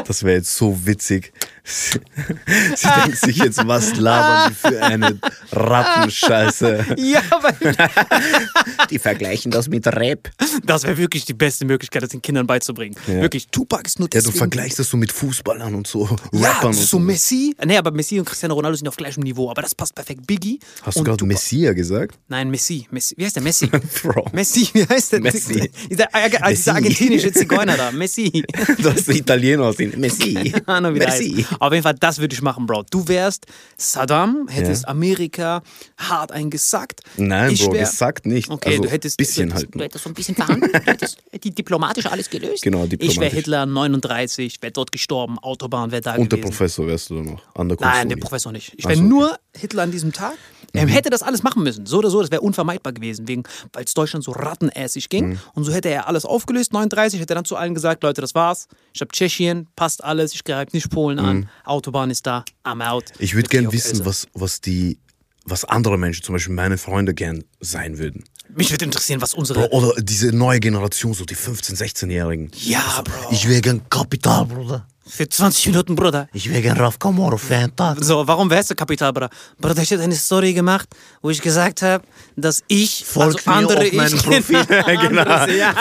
Das 0.05 0.23
wäre 0.23 0.37
jetzt 0.37 0.57
so 0.57 0.85
witzig. 0.85 1.31
Sie, 1.63 1.99
sie 2.75 2.87
denkt 3.03 3.17
sich 3.17 3.37
jetzt, 3.37 3.65
was 3.65 3.95
labern 3.95 4.49
die 4.51 4.55
für 4.55 4.83
eine 4.83 5.19
Rattenscheiße. 5.51 6.85
Ja, 6.97 7.21
aber 7.31 7.53
Die 8.89 8.99
vergleichen 8.99 9.51
das 9.51 9.69
mit 9.69 9.87
Rap. 9.87 10.29
das 10.65 10.83
wäre 10.83 10.97
wirklich 10.97 11.25
die 11.25 11.33
beste 11.33 11.65
Möglichkeit, 11.65 12.03
das 12.03 12.09
den 12.09 12.21
Kindern 12.21 12.47
beizubringen. 12.47 12.95
Wirklich, 13.07 13.47
Tupac 13.47 13.85
ist 13.85 13.99
nur 13.99 14.09
Ja, 14.13 14.21
du 14.21 14.31
vergleichst 14.31 14.79
das 14.79 14.89
so 14.89 14.97
mit 14.97 15.11
Fußballern 15.11 15.73
und 15.73 15.87
so 15.87 16.07
Ja, 16.33 16.49
Rappern 16.49 16.67
und 16.69 16.73
so 16.75 16.99
Messi. 16.99 17.55
Nee, 17.65 17.77
aber 17.77 17.91
Messi 17.91 18.19
und 18.19 18.25
Cristiano 18.25 18.55
Ronaldo 18.55 18.77
sind 18.77 18.87
auf 18.87 18.97
gleichem 18.97 19.23
Niveau, 19.23 19.49
aber 19.49 19.61
das 19.61 19.73
passt 19.73 19.95
perfekt. 19.95 20.27
Biggie. 20.27 20.59
Hast 20.81 20.97
du 20.99 21.03
gerade. 21.03 21.23
Messia 21.25 21.73
gesagt? 21.73 22.19
Nein, 22.27 22.49
Messi. 22.49 22.87
Messi. 22.91 23.15
Wie 23.17 23.25
heißt 23.25 23.35
der 23.35 23.43
Messi? 23.43 23.67
Bro. 24.03 24.29
Messi, 24.33 24.69
wie 24.73 24.85
heißt 24.85 25.13
der? 25.13 25.21
Messi. 25.21 25.71
Dieser, 25.89 26.07
dieser 26.49 26.75
argentinische 26.75 27.31
Zigeuner 27.31 27.77
da. 27.77 27.91
Messi. 27.91 28.43
Du 28.79 28.91
hast 28.91 29.07
Italiener 29.07 29.63
aussehen. 29.63 29.93
Messi. 29.97 30.53
Der 30.67 30.81
Messi. 30.91 31.45
Auf 31.59 31.71
jeden 31.73 31.83
Fall, 31.83 31.95
das 31.99 32.19
würde 32.19 32.33
ich 32.33 32.41
machen, 32.41 32.65
Bro. 32.65 32.83
Du 32.89 33.07
wärst 33.07 33.45
Saddam, 33.77 34.47
hättest 34.49 34.83
Ja. 34.83 34.89
Amerika 34.89 35.61
hart 35.97 36.31
eingesackt. 36.31 37.01
Nein, 37.17 37.51
ich 37.51 37.63
Bro, 37.65 37.73
wär- 37.73 37.79
gesagt 37.81 38.25
nicht. 38.25 38.49
Okay, 38.49 38.69
also, 38.71 38.83
du 38.83 38.89
hättest 38.89 39.17
bisschen 39.17 39.49
du 39.49 39.55
hättest-. 39.55 39.75
Du 39.75 39.79
hättest 39.83 40.03
so 40.03 40.09
ein 40.09 40.13
bisschen 40.13 40.35
verhandelt, 40.35 40.73
du 40.73 40.79
hättest 40.85 41.17
die 41.43 41.51
diplomatisch 41.51 42.05
alles 42.05 42.29
gelöst. 42.29 42.61
Genau, 42.63 42.83
Ich 42.85 42.91
wäre 42.91 42.97
diplomatisch. 42.99 43.33
Hitler 43.33 43.65
39, 43.65 44.61
wäre 44.61 44.71
dort 44.71 44.91
gestorben, 44.91 45.37
Autobahn 45.39 45.91
wäre 45.91 46.01
da 46.01 46.15
Und 46.15 46.31
der 46.31 46.37
gewesen. 46.39 46.51
Professor 46.51 46.87
wärst 46.87 47.09
du 47.09 47.15
dann 47.15 47.25
noch. 47.25 47.41
An 47.55 47.69
der 47.69 47.77
Nein, 47.79 48.09
der 48.09 48.17
Professor 48.17 48.51
nicht. 48.51 48.73
Ich 48.77 48.85
wäre 48.85 48.95
so, 48.95 49.01
okay. 49.01 49.09
nur 49.09 49.39
Hitler 49.55 49.83
an 49.83 49.91
diesem 49.91 50.11
Tag. 50.13 50.35
Er 50.73 50.87
hätte 50.87 51.11
das 51.11 51.21
alles 51.21 51.43
machen 51.43 51.63
müssen. 51.63 51.85
So 51.85 51.99
oder 51.99 52.09
so, 52.09 52.19
das 52.21 52.31
wäre 52.31 52.41
unvermeidbar 52.41 52.93
gewesen, 52.93 53.27
weil 53.73 53.83
es 53.83 53.93
Deutschland 53.93 54.25
so 54.25 54.31
rattenässig 54.31 55.07
ging. 55.07 55.29
Mhm. 55.29 55.39
Und 55.53 55.63
so 55.65 55.71
hätte 55.71 55.89
er 55.89 56.07
alles 56.07 56.25
aufgelöst. 56.25 56.73
39 56.73 57.19
hätte 57.19 57.33
er 57.33 57.35
dann 57.35 57.45
zu 57.45 57.55
allen 57.55 57.75
gesagt: 57.75 58.01
Leute, 58.01 58.21
das 58.21 58.33
war's. 58.33 58.67
Ich 58.93 59.01
habe 59.01 59.11
Tschechien, 59.11 59.67
passt 59.75 60.03
alles. 60.03 60.33
Ich 60.33 60.43
greife 60.43 60.75
nicht 60.75 60.89
Polen 60.89 61.19
an. 61.19 61.49
Autobahn 61.63 62.09
ist 62.09 62.25
da. 62.25 62.43
I'm 62.63 62.83
out. 62.83 63.05
Mhm. 63.09 63.15
Ich 63.19 63.33
würde 63.33 63.43
Mit 63.43 63.51
gern 63.51 63.63
Georg 63.65 63.73
wissen, 63.73 64.05
was, 64.05 64.27
was 64.33 64.61
die, 64.61 64.97
was 65.45 65.63
andere 65.63 65.97
Menschen, 65.97 66.23
zum 66.23 66.33
Beispiel 66.33 66.55
meine 66.55 66.77
Freunde, 66.79 67.13
gern 67.13 67.43
sein 67.59 67.99
würden. 67.99 68.23
Mich 68.55 68.71
würde 68.71 68.85
interessieren, 68.85 69.21
was 69.21 69.33
unsere. 69.33 69.67
Bro, 69.67 69.77
oder 69.77 70.01
diese 70.01 70.31
neue 70.31 70.59
Generation, 70.59 71.13
so 71.13 71.25
die 71.25 71.35
15-, 71.35 71.75
16-Jährigen. 71.75 72.51
Ja, 72.63 73.01
Bro. 73.03 73.31
Ich 73.31 73.47
wäre 73.47 73.61
gern 73.61 73.81
Kapital, 73.89 74.45
Bruder. 74.45 74.87
Für 75.05 75.27
20 75.27 75.67
Minuten, 75.67 75.95
Bruder. 75.95 76.29
Ich 76.33 76.49
wäre 76.49 76.61
gern 76.61 76.77
Raf 76.77 76.97
Kamoro-Fan. 76.97 77.73
So, 77.97 78.25
warum 78.25 78.49
wärst 78.49 78.71
du 78.71 78.75
Kapital, 78.75 79.11
Bruder? 79.11 79.29
Bruder, 79.59 79.81
ich 79.81 79.91
hätte 79.91 80.03
eine 80.03 80.15
Story 80.15 80.53
gemacht, 80.53 80.87
wo 81.21 81.29
ich 81.29 81.41
gesagt 81.41 81.81
habe, 81.81 82.05
dass 82.37 82.63
ich, 82.69 83.03
Folgt 83.05 83.45
also 83.45 83.49
mir 83.49 83.57
andere 83.57 83.85
auf 83.85 83.91
meinem 83.91 84.15
ich, 84.15 84.23
Profil. 84.23 84.65
genau. 84.85 85.21
Andere, 85.23 85.57
ja. 85.57 85.73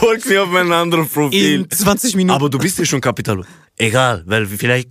Folgt 0.00 0.26
mir 0.26 0.42
auf 0.42 0.48
mein 0.48 0.72
anderes 0.72 1.08
Profil. 1.08 1.60
in 1.60 1.70
20 1.70 2.16
Minuten. 2.16 2.34
Aber 2.34 2.50
du 2.50 2.58
bist 2.58 2.78
ja 2.78 2.84
schon 2.84 3.00
Kapital. 3.00 3.44
Egal, 3.76 4.24
weil 4.26 4.46
vielleicht 4.46 4.88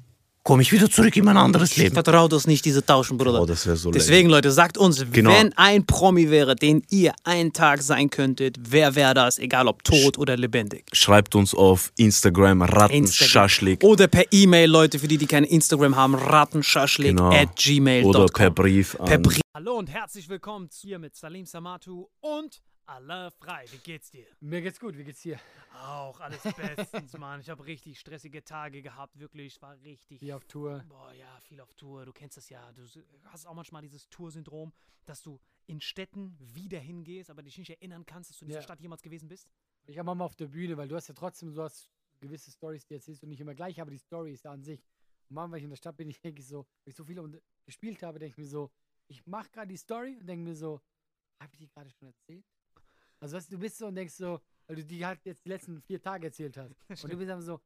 komme 0.48 0.61
ich 0.61 0.72
wieder 0.72 0.90
zurück 0.90 1.14
in 1.18 1.26
mein 1.26 1.36
anderes 1.36 1.76
Leben. 1.76 1.94
Vertraut 1.94 2.32
uns 2.32 2.48
nicht, 2.48 2.64
diese 2.64 2.86
Tauschen, 2.86 3.18
Bruder. 3.18 3.41
Oh, 3.41 3.45
das 3.45 3.64
so 3.64 3.91
Deswegen, 3.91 4.30
Leute, 4.30 4.49
sagt 4.49 4.78
uns, 4.78 5.06
Genau. 5.11 5.30
wenn 5.30 5.52
ein 5.57 5.86
Promi 5.86 6.30
wäre, 6.30 6.56
den 6.56 6.84
ihr 6.90 7.14
einen 7.26 7.52
Tag 7.52 7.82
sein 7.82 8.10
könntet, 8.10 8.56
wer 8.61 8.95
wäre 8.95 9.14
das, 9.14 9.40
egal 9.40 9.68
ob 9.68 9.84
tot 9.84 10.18
oder 10.18 10.38
lebendig? 10.38 10.86
Schreibt 10.94 11.36
uns 11.36 11.53
auf 11.53 11.91
Instagram 11.98 12.61
Rattenschaschlik. 12.61 13.84
Oder 13.84 14.07
per 14.07 14.24
E-Mail, 14.32 14.69
Leute, 14.69 14.99
für 14.99 15.10
die, 15.10 15.18
die 15.18 15.28
kein 15.28 15.44
Instagram 15.44 15.98
haben, 15.98 16.15
rattenschaschlik 16.15 17.18
Genau. 17.18 17.30
at 17.30 17.53
gmail.com. 17.57 18.10
Oder 18.10 18.26
per 18.28 18.49
Brief 18.49 18.98
an. 19.02 19.06
Per 19.06 19.18
Brief. 19.18 19.41
Hallo 19.53 19.78
und 19.78 19.90
herzlich 19.90 20.30
willkommen 20.30 20.69
hier 20.82 20.98
mit 20.98 21.14
Salim 21.18 21.45
Samatu 21.45 22.07
und 22.22 22.61
Allah 22.86 23.32
frei. 23.32 23.65
Wie 23.69 23.80
geht's 23.84 24.11
dir? 24.11 24.24
Mir 24.40 24.61
geht's 24.61 24.80
gut, 24.80 24.98
wie 24.98 25.03
geht's 25.03 25.24
dir? 25.24 25.38
Auch 25.80 26.20
alles 26.20 26.41
bestens, 26.41 27.14
Mann. 27.18 27.40
Ich 27.41 27.49
habe 27.49 27.66
richtig 27.66 27.99
stressige 27.99 28.44
Tage 28.44 28.82
gehabt, 28.82 29.20
wirklich. 29.20 29.56
Ich 29.56 29.62
war 29.62 29.80
richtig. 29.82 30.22
Wie 30.22 30.34
auf 30.34 30.45
Tour. 30.45 30.84
Boah, 30.90 31.14
ja, 31.14 31.40
viel 31.41 31.62
auf 31.62 31.74
Tour. 31.76 32.06
Du 32.06 32.14
kennst 32.14 32.38
das 32.38 32.49
ja. 32.49 32.72
Du 32.74 32.84
hast 33.26 33.45
auch 33.45 33.54
manchmal 33.54 33.82
dieses 33.82 34.10
Toursyndrom, 34.10 34.74
dass 35.06 35.22
du 35.22 35.40
in 35.68 35.82
Städten 35.82 36.36
wieder 36.40 36.80
hingehst, 36.80 37.30
aber 37.30 37.44
dich 37.44 37.58
nicht 37.58 37.70
erinnern 37.70 38.06
kannst, 38.06 38.30
dass 38.30 38.38
du 38.38 38.45
in 38.45 38.49
dieser 38.49 38.60
Ja. 38.60 38.64
Stadt 38.64 38.80
jemals 38.82 39.02
gewesen 39.02 39.28
bist. 39.28 39.48
Ich 39.86 39.98
habe 39.98 40.14
mal 40.16 40.24
auf 40.24 40.36
der 40.36 40.48
Bühne, 40.48 40.78
weil 40.78 40.88
du 40.88 40.95
hast 40.95 41.08
ja 41.08 41.14
trotzdem, 41.14 41.54
du 41.54 41.62
hast 41.62 41.90
gewisse 42.20 42.52
Stories, 42.52 42.86
die 42.86 42.95
erzählst 42.95 43.22
du 43.24 43.28
nicht 43.28 43.40
immer 43.40 43.54
gleich, 43.54 43.80
aber 43.80 43.91
die 43.91 43.98
Story 43.98 44.34
ist 44.34 44.44
ja 44.44 44.52
an 44.52 44.64
sich. 44.64 44.82
Und 45.30 45.36
manchmal, 45.36 45.52
wenn 45.54 45.58
ich 45.60 45.64
in 45.66 45.70
der 45.70 45.78
Stadt 45.78 45.98
bin, 45.98 46.10
ich 46.10 46.20
denke 46.22 46.41
so, 46.41 46.66
wenn 46.84 46.91
ich 46.91 46.95
so 46.95 47.04
viel 47.04 47.41
gespielt 47.66 48.02
habe, 48.04 48.20
denke 48.20 48.32
ich 48.34 48.38
mir 48.38 48.48
so, 48.48 48.72
ich 49.08 49.26
mache 49.26 49.49
gerade 49.52 49.68
die 49.68 49.78
Story 49.78 50.18
und 50.20 50.26
denke 50.26 50.44
mir 50.44 50.56
so, 50.56 50.82
habe 51.41 51.54
ich 51.54 51.60
die 51.60 51.68
gerade 51.68 51.90
schon 51.91 52.08
erzählt? 52.08 52.45
Also 53.20 53.36
weißt, 53.38 53.52
du 53.52 53.56
du 53.56 53.62
bist 53.62 53.78
so 53.78 53.88
und 53.88 53.95
denkst 53.95 54.14
so, 54.16 54.40
weil 54.68 54.76
du 54.77 54.85
die 54.85 55.06
halt 55.06 55.19
jetzt 55.26 55.45
die 55.45 55.49
letzten 55.49 55.81
vier 55.81 56.02
Tage 56.02 56.27
erzählt 56.27 56.57
hast. 56.57 56.76
und 57.03 57.11
du 57.14 57.18
bist 57.18 57.30
dann 57.30 57.41
so, 57.41 57.60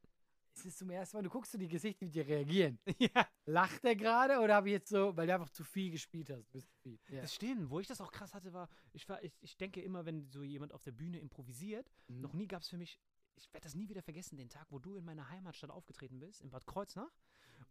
es 0.53 0.65
ist 0.65 0.77
zum 0.79 0.89
ersten 0.89 1.17
Mal, 1.17 1.23
du 1.23 1.29
guckst 1.29 1.51
so 1.51 1.57
die 1.57 1.67
Gesichter, 1.67 2.05
wie 2.05 2.11
die 2.11 2.21
reagieren. 2.21 2.79
Ja. 2.99 3.27
Lacht 3.45 3.83
er 3.83 3.95
gerade 3.95 4.39
oder 4.39 4.55
habe 4.55 4.67
ich 4.69 4.73
jetzt 4.73 4.89
so, 4.89 5.15
weil 5.17 5.25
du 5.27 5.33
einfach 5.33 5.49
zu 5.49 5.63
viel 5.63 5.91
gespielt 5.91 6.29
hast? 6.29 6.45
Du 6.47 6.51
bist 6.51 6.69
zu 6.69 6.77
viel. 6.81 6.99
Ja. 7.09 7.21
Das 7.21 7.33
stimmt. 7.33 7.69
Wo 7.69 7.79
ich 7.79 7.87
das 7.87 7.99
auch 8.01 8.11
krass 8.11 8.33
hatte, 8.33 8.53
war, 8.53 8.69
ich, 8.93 9.07
war 9.09 9.21
ich, 9.23 9.33
ich 9.41 9.57
denke 9.57 9.81
immer, 9.81 10.05
wenn 10.05 10.29
so 10.29 10.43
jemand 10.43 10.73
auf 10.73 10.83
der 10.83 10.91
Bühne 10.91 11.19
improvisiert, 11.19 11.89
Mhm. 12.07 12.21
noch 12.21 12.33
nie 12.33 12.47
gab 12.47 12.61
es 12.61 12.69
für 12.69 12.77
mich, 12.77 12.99
ich 13.35 13.51
werde 13.53 13.63
das 13.63 13.75
nie 13.75 13.89
wieder 13.89 14.01
vergessen, 14.01 14.37
den 14.37 14.49
Tag, 14.49 14.67
wo 14.69 14.77
du 14.79 14.95
in 14.95 15.05
meiner 15.05 15.29
Heimatstadt 15.29 15.71
aufgetreten 15.71 16.19
bist, 16.19 16.41
in 16.41 16.49
Bad 16.49 16.65
Kreuznach. 16.67 17.11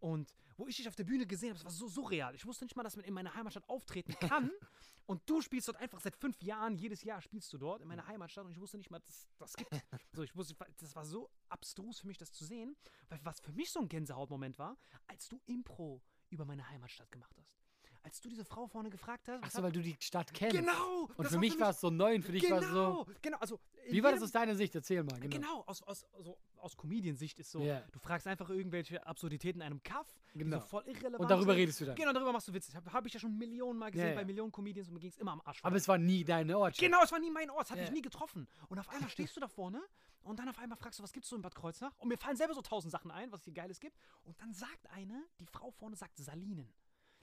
Und 0.01 0.33
wo 0.57 0.67
ich 0.67 0.75
dich 0.75 0.87
auf 0.87 0.95
der 0.95 1.03
Bühne 1.03 1.27
gesehen 1.27 1.49
habe, 1.49 1.59
das 1.59 1.65
war 1.65 1.71
so 1.71 1.87
surreal. 1.87 2.33
Ich 2.35 2.45
wusste 2.45 2.65
nicht 2.65 2.75
mal, 2.75 2.83
dass 2.83 2.95
man 2.95 3.05
in 3.05 3.13
meiner 3.13 3.33
Heimatstadt 3.35 3.69
auftreten 3.69 4.13
kann. 4.19 4.51
und 5.05 5.21
du 5.29 5.41
spielst 5.41 5.67
dort 5.67 5.77
einfach 5.77 5.99
seit 5.99 6.15
fünf 6.15 6.41
Jahren, 6.41 6.75
jedes 6.75 7.03
Jahr 7.03 7.21
spielst 7.21 7.53
du 7.53 7.59
dort 7.59 7.81
in 7.81 7.87
meiner 7.87 8.07
Heimatstadt 8.07 8.45
und 8.45 8.51
ich 8.51 8.59
wusste 8.59 8.77
nicht 8.77 8.89
mal, 8.89 8.99
dass 8.99 9.27
das 9.37 9.53
gibt. 9.53 9.71
So, 10.13 10.23
ich 10.23 10.35
wusste, 10.35 10.55
das 10.79 10.95
war 10.95 11.05
so 11.05 11.29
abstrus 11.49 11.99
für 11.99 12.07
mich, 12.07 12.17
das 12.17 12.33
zu 12.33 12.43
sehen. 12.43 12.75
Weil 13.09 13.19
was 13.23 13.39
für 13.39 13.53
mich 13.53 13.71
so 13.71 13.79
ein 13.79 13.87
Gänsehautmoment 13.87 14.57
war, 14.59 14.77
als 15.07 15.29
du 15.29 15.39
Impro 15.45 16.01
über 16.29 16.45
meine 16.45 16.67
Heimatstadt 16.67 17.11
gemacht 17.11 17.37
hast. 17.37 17.60
Als 18.03 18.19
du 18.19 18.29
diese 18.29 18.43
Frau 18.43 18.65
vorne 18.67 18.89
gefragt 18.89 19.27
hast. 19.27 19.43
Achso, 19.43 19.61
weil 19.61 19.71
du 19.71 19.79
die 19.81 19.95
Stadt 19.99 20.33
kennst. 20.33 20.57
Genau! 20.57 21.03
Und 21.15 21.23
das 21.23 21.33
für 21.33 21.39
mich 21.39 21.59
war 21.59 21.69
es 21.69 21.79
so 21.81 21.89
neu 21.91 22.15
und 22.15 22.23
für 22.23 22.31
dich 22.31 22.49
war 22.49 22.59
es 22.59 22.65
so. 22.67 22.73
Genau, 22.73 23.07
genau. 23.21 23.37
Also, 23.37 23.59
Wie 23.89 24.01
war 24.01 24.11
das 24.11 24.23
aus 24.23 24.31
deiner 24.31 24.55
Sicht? 24.55 24.73
Erzähl 24.73 25.03
mal. 25.03 25.19
Genau. 25.19 25.29
Genau, 25.29 25.63
aus, 25.67 25.83
aus, 25.83 26.05
so, 26.19 26.37
aus 26.57 26.75
Comedian-Sicht 26.77 27.39
ist 27.39 27.51
so, 27.51 27.61
Ja. 27.61 27.81
du 27.91 27.99
fragst 27.99 28.25
einfach 28.27 28.49
irgendwelche 28.49 29.05
Absurditäten 29.05 29.61
in 29.61 29.67
einem 29.67 29.83
Kaff, 29.83 30.07
Genau. 30.33 30.59
so 30.59 30.65
voll 30.65 30.83
irrelevant 30.87 31.19
Und 31.19 31.29
darüber 31.29 31.55
redest 31.55 31.79
du 31.81 31.85
dann. 31.85 31.95
Genau, 31.95 32.11
darüber 32.11 32.31
machst 32.33 32.47
du 32.47 32.53
Witze. 32.53 32.73
Habe 32.73 32.91
hab 32.91 33.05
ich 33.05 33.13
ja 33.13 33.19
schon 33.19 33.37
Millionen 33.37 33.77
Mal 33.77 33.91
gesehen 33.91 34.09
ja. 34.09 34.15
bei 34.15 34.25
Millionen 34.25 34.51
Comedians 34.51 34.87
und 34.87 34.95
mir 34.95 34.99
ging 34.99 35.11
es 35.11 35.17
immer 35.17 35.33
am 35.33 35.41
Arsch. 35.45 35.59
Aber 35.63 35.75
es 35.75 35.87
war 35.87 35.97
nie 35.99 36.23
deine 36.23 36.57
Ortschaft. 36.57 36.81
Genau, 36.81 37.03
es 37.03 37.11
war 37.11 37.19
nie 37.19 37.29
mein 37.31 37.49
Ort, 37.51 37.65
es 37.65 37.71
hat 37.71 37.77
Ja. 37.77 37.83
mich 37.83 37.91
nie 37.93 38.01
getroffen. 38.01 38.47
Und 38.69 38.79
auf 38.79 38.89
einmal 38.89 39.09
stehst 39.09 39.35
du 39.35 39.39
da 39.39 39.47
vorne 39.47 39.81
und 40.23 40.39
dann 40.39 40.49
auf 40.49 40.57
einmal 40.57 40.77
fragst 40.77 40.97
du, 40.99 41.03
was 41.03 41.13
gibt's 41.13 41.29
so 41.29 41.35
in 41.35 41.41
Bad 41.43 41.53
Kreuznach? 41.53 41.93
Und 41.97 42.07
mir 42.07 42.17
fallen 42.17 42.37
selber 42.37 42.53
so 42.55 42.61
tausend 42.61 42.91
Sachen 42.91 43.11
ein, 43.11 43.31
was 43.31 43.43
hier 43.43 43.53
Geiles 43.53 43.79
gibt. 43.79 43.97
Und 44.23 44.39
dann 44.41 44.53
sagt 44.53 44.89
eine, 44.91 45.23
die 45.39 45.45
Frau 45.45 45.69
vorne 45.71 45.95
sagt 45.95 46.17
Salinen. 46.17 46.73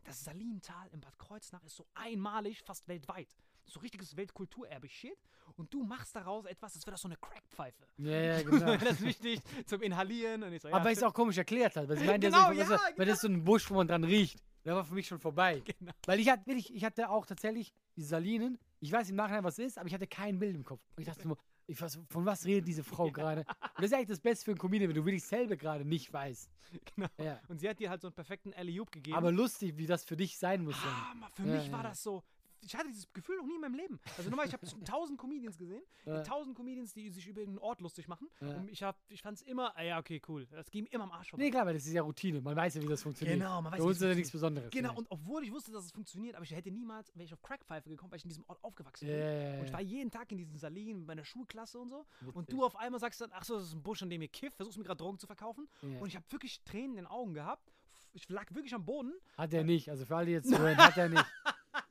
Das 0.09 0.25
Salinental 0.25 0.89
in 0.91 1.01
Bad 1.01 1.19
Kreuznach 1.19 1.63
ist 1.65 1.77
so 1.77 1.87
einmalig, 1.95 2.63
fast 2.63 2.89
weltweit. 2.89 3.29
So 3.67 3.79
richtiges 3.81 4.17
Weltkulturerbe-Shit. 4.17 5.19
Und 5.57 5.73
du 5.75 5.85
machst 5.85 6.17
daraus 6.17 6.47
etwas, 6.47 6.75
als 6.75 6.87
wäre 6.87 6.93
das 6.93 7.03
so 7.03 7.09
eine 7.09 7.17
Crackpfeife. 7.19 7.85
Ja, 7.99 8.19
ja, 8.19 8.43
genau. 8.43 8.77
das 8.79 8.93
ist 8.93 9.03
wichtig 9.03 9.41
zum 9.67 9.83
Inhalieren. 9.83 10.43
Und 10.45 10.55
ich 10.55 10.63
so, 10.63 10.69
ja, 10.69 10.77
Aber 10.77 10.89
stimmt. 10.91 11.05
auch 11.05 11.13
komisch 11.13 11.37
erklärt 11.37 11.77
hat. 11.77 11.87
Weil 11.91 12.19
Genau, 12.19 12.53
ja, 12.53 12.65
so, 12.65 12.73
ja, 12.73 12.81
weil 12.97 13.05
das 13.05 13.17
ist 13.17 13.21
so 13.21 13.29
ein 13.29 13.45
Busch, 13.45 13.71
wo 13.71 13.75
man 13.75 13.87
dran 13.87 14.03
riecht. 14.03 14.43
Der 14.65 14.75
war 14.75 14.85
für 14.85 14.95
mich 14.95 15.07
schon 15.07 15.19
vorbei. 15.19 15.63
Genau. 15.79 15.93
Weil 16.07 16.21
ich 16.21 16.31
hatte, 16.31 16.51
ich 16.53 16.85
hatte 16.85 17.11
auch 17.11 17.27
tatsächlich 17.27 17.75
die 17.97 18.03
Salinen. 18.03 18.59
Ich 18.81 18.91
weiß 18.91 19.11
im 19.11 19.17
Nachhinein, 19.17 19.45
was 19.45 19.59
es 19.59 19.67
ist, 19.67 19.79
aber 19.79 19.89
ich 19.89 19.95
hatte 19.95 20.07
kein 20.07 20.39
Bild 20.39 20.55
im 20.57 20.65
Kopf. 20.65 20.81
Und 20.97 21.03
ich 21.03 21.07
dachte 21.07 21.23
so, 21.29 21.37
ich 21.69 21.81
weiß, 21.81 22.01
von 22.09 22.25
was 22.25 22.45
redet 22.47 22.67
diese 22.67 22.83
Frau 22.83 23.11
gerade? 23.11 23.43
Und 23.43 23.49
das 23.77 23.87
ist 23.87 23.93
eigentlich 23.95 24.09
das 24.09 24.21
Beste 24.21 24.47
für 24.47 24.51
einen 24.53 24.59
Comedian, 24.59 24.89
wenn 24.89 24.97
du 24.97 25.05
wirklich 25.05 25.25
selber 25.25 25.57
gerade 25.57 25.85
nicht 25.85 26.13
weißt. 26.13 26.51
Genau. 26.95 27.09
Ja. 27.19 27.41
Und 27.49 27.61
sie 27.61 27.69
hat 27.69 27.79
dir 27.79 27.89
halt 27.91 28.01
so 28.03 28.09
einen 28.09 28.15
perfekten 28.15 28.53
Alley-Oop 28.55 28.91
gegeben. 28.91 29.17
Aber 29.17 29.31
lustig, 29.33 29.77
wie 29.77 29.87
das 29.87 30.05
für 30.05 30.17
dich 30.17 30.37
sein 30.39 30.65
muss. 30.65 30.77
Ah, 30.85 31.29
für 31.35 31.45
Ja, 31.45 31.55
mich 31.57 31.67
ja, 31.67 31.73
war 31.73 31.83
ja. 31.83 31.89
das 31.91 32.03
so. 32.03 32.23
Ich 32.61 32.75
hatte 32.75 32.89
dieses 32.89 33.13
Gefühl 33.13 33.37
noch 33.37 33.47
nie 33.47 33.55
in 33.55 33.61
meinem 33.61 33.75
Leben. 33.75 34.01
Also 34.17 34.31
nochmal, 34.31 34.47
ich 34.47 34.53
habe 34.53 34.67
tausend 34.85 35.19
Comedians 35.19 35.57
gesehen, 35.59 35.83
Ja. 36.05 36.23
tausend 36.23 36.57
Comedians, 36.57 36.93
die 36.93 37.09
sich 37.11 37.27
über 37.27 37.45
den 37.45 37.59
Ort 37.59 37.81
lustig 37.81 38.09
machen. 38.09 38.29
Ja. 38.41 38.57
Und 38.57 38.69
ich, 38.71 38.83
hab, 38.83 38.99
ich 39.09 39.23
fand 39.23 39.39
es 39.39 39.43
immer, 39.43 39.77
ah, 39.77 39.83
ja, 39.83 39.99
okay, 39.99 40.21
cool. 40.29 40.47
Das 40.51 40.71
ging 40.71 40.85
mir 40.85 40.93
immer 40.93 41.05
am 41.05 41.13
Arsch 41.13 41.31
vorbei. 41.31 41.45
Nee, 41.45 41.51
klar, 41.51 41.67
weil 41.67 41.75
das 41.75 41.87
ist 41.87 41.93
ja 41.93 42.03
Routine. 42.03 42.41
Man 42.41 42.57
weiß 42.57 42.75
ja, 42.75 42.83
wie 42.83 42.87
das 42.89 43.03
funktioniert. 43.03 43.39
Genau, 43.39 43.63
man 43.63 43.73
weiß, 43.73 43.81
wie 43.81 43.87
uns 43.87 43.97
ist 43.97 44.03
ja 44.03 44.15
nichts. 44.15 44.31
Besonderes. 44.33 44.71
Genau, 44.71 44.91
ja. 44.91 44.97
und 44.97 45.07
obwohl 45.11 45.45
ich 45.45 45.53
wusste, 45.53 45.73
dass 45.73 45.85
es 45.85 45.93
funktioniert, 45.93 46.35
aber 46.35 46.45
ich 46.45 46.51
hätte 46.55 46.71
niemals, 46.71 47.15
wäre 47.15 47.25
ich 47.25 47.33
auf 47.33 47.43
Crackpfeife 47.43 47.89
gekommen, 47.89 48.11
weil 48.13 48.19
ich 48.19 48.25
in 48.25 48.31
diesem 48.31 48.45
Ort 48.49 48.63
aufgewachsen 48.63 49.07
bin. 49.07 49.17
Ja, 49.17 49.25
ja, 49.25 49.51
ja, 49.53 49.59
Und 49.61 49.67
ich 49.67 49.73
war 49.73 49.81
ja. 49.81 49.87
jeden 49.89 50.11
Tag 50.11 50.31
in 50.33 50.39
diesen 50.39 50.57
Salinen, 50.59 51.07
bei 51.07 51.15
meiner 51.15 51.25
Schulklasse 51.25 51.79
und 51.79 51.89
so. 51.89 52.07
Und 52.35 52.53
du 52.53 52.65
auf 52.65 52.77
einmal 52.77 53.01
sagst 53.01 53.21
dann, 53.21 53.31
ach 53.33 53.45
so, 53.45 53.55
das 53.57 53.69
ist 53.69 53.75
ein 53.75 53.83
Busch, 53.83 54.03
an 54.03 54.11
dem 54.11 54.23
ihr 54.23 54.29
kifft, 54.29 54.57
versuchst 54.57 54.79
mir 54.79 54.85
gerade 54.85 54.99
Drogen 54.99 55.19
zu 55.19 55.27
verkaufen. 55.27 55.69
Ja. 55.83 56.01
Und 56.01 56.09
ich 56.09 56.17
habe 56.17 56.25
wirklich 56.31 56.63
Tränen 56.65 56.91
in 56.91 56.97
den 56.97 57.07
Augen 57.07 57.35
gehabt. 57.35 57.73
Ich 58.13 58.29
lag 58.29 58.53
wirklich 58.55 58.75
am 58.75 58.85
Boden. 58.85 59.13
Hat 59.37 59.53
er 59.53 59.65
nicht. 59.65 59.91
Also 59.91 60.05
für 60.05 60.17
alle, 60.17 60.27
die 60.27 60.33
jetzt 60.33 60.49
zuhören, 60.51 60.77
hat 60.77 60.97
er 60.97 61.09
nicht. 61.09 61.25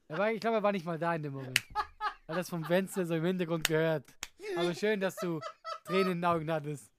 War, 0.09 0.31
ich 0.31 0.39
glaube, 0.39 0.57
er 0.57 0.63
war 0.63 0.71
nicht 0.71 0.85
mal 0.85 0.97
da 0.97 1.15
in 1.15 1.23
dem 1.23 1.33
Moment. 1.33 1.61
Er 2.27 2.33
hat 2.33 2.37
das 2.37 2.49
vom 2.49 2.63
Fenster 2.63 3.05
so 3.05 3.15
im 3.15 3.25
Hintergrund 3.25 3.67
gehört. 3.67 4.05
Aber 4.55 4.73
schön, 4.73 5.01
dass 5.01 5.15
du 5.17 5.39
Tränen 5.85 6.13
in 6.13 6.17
den 6.19 6.25
Augen 6.25 6.49
hattest. 6.49 6.89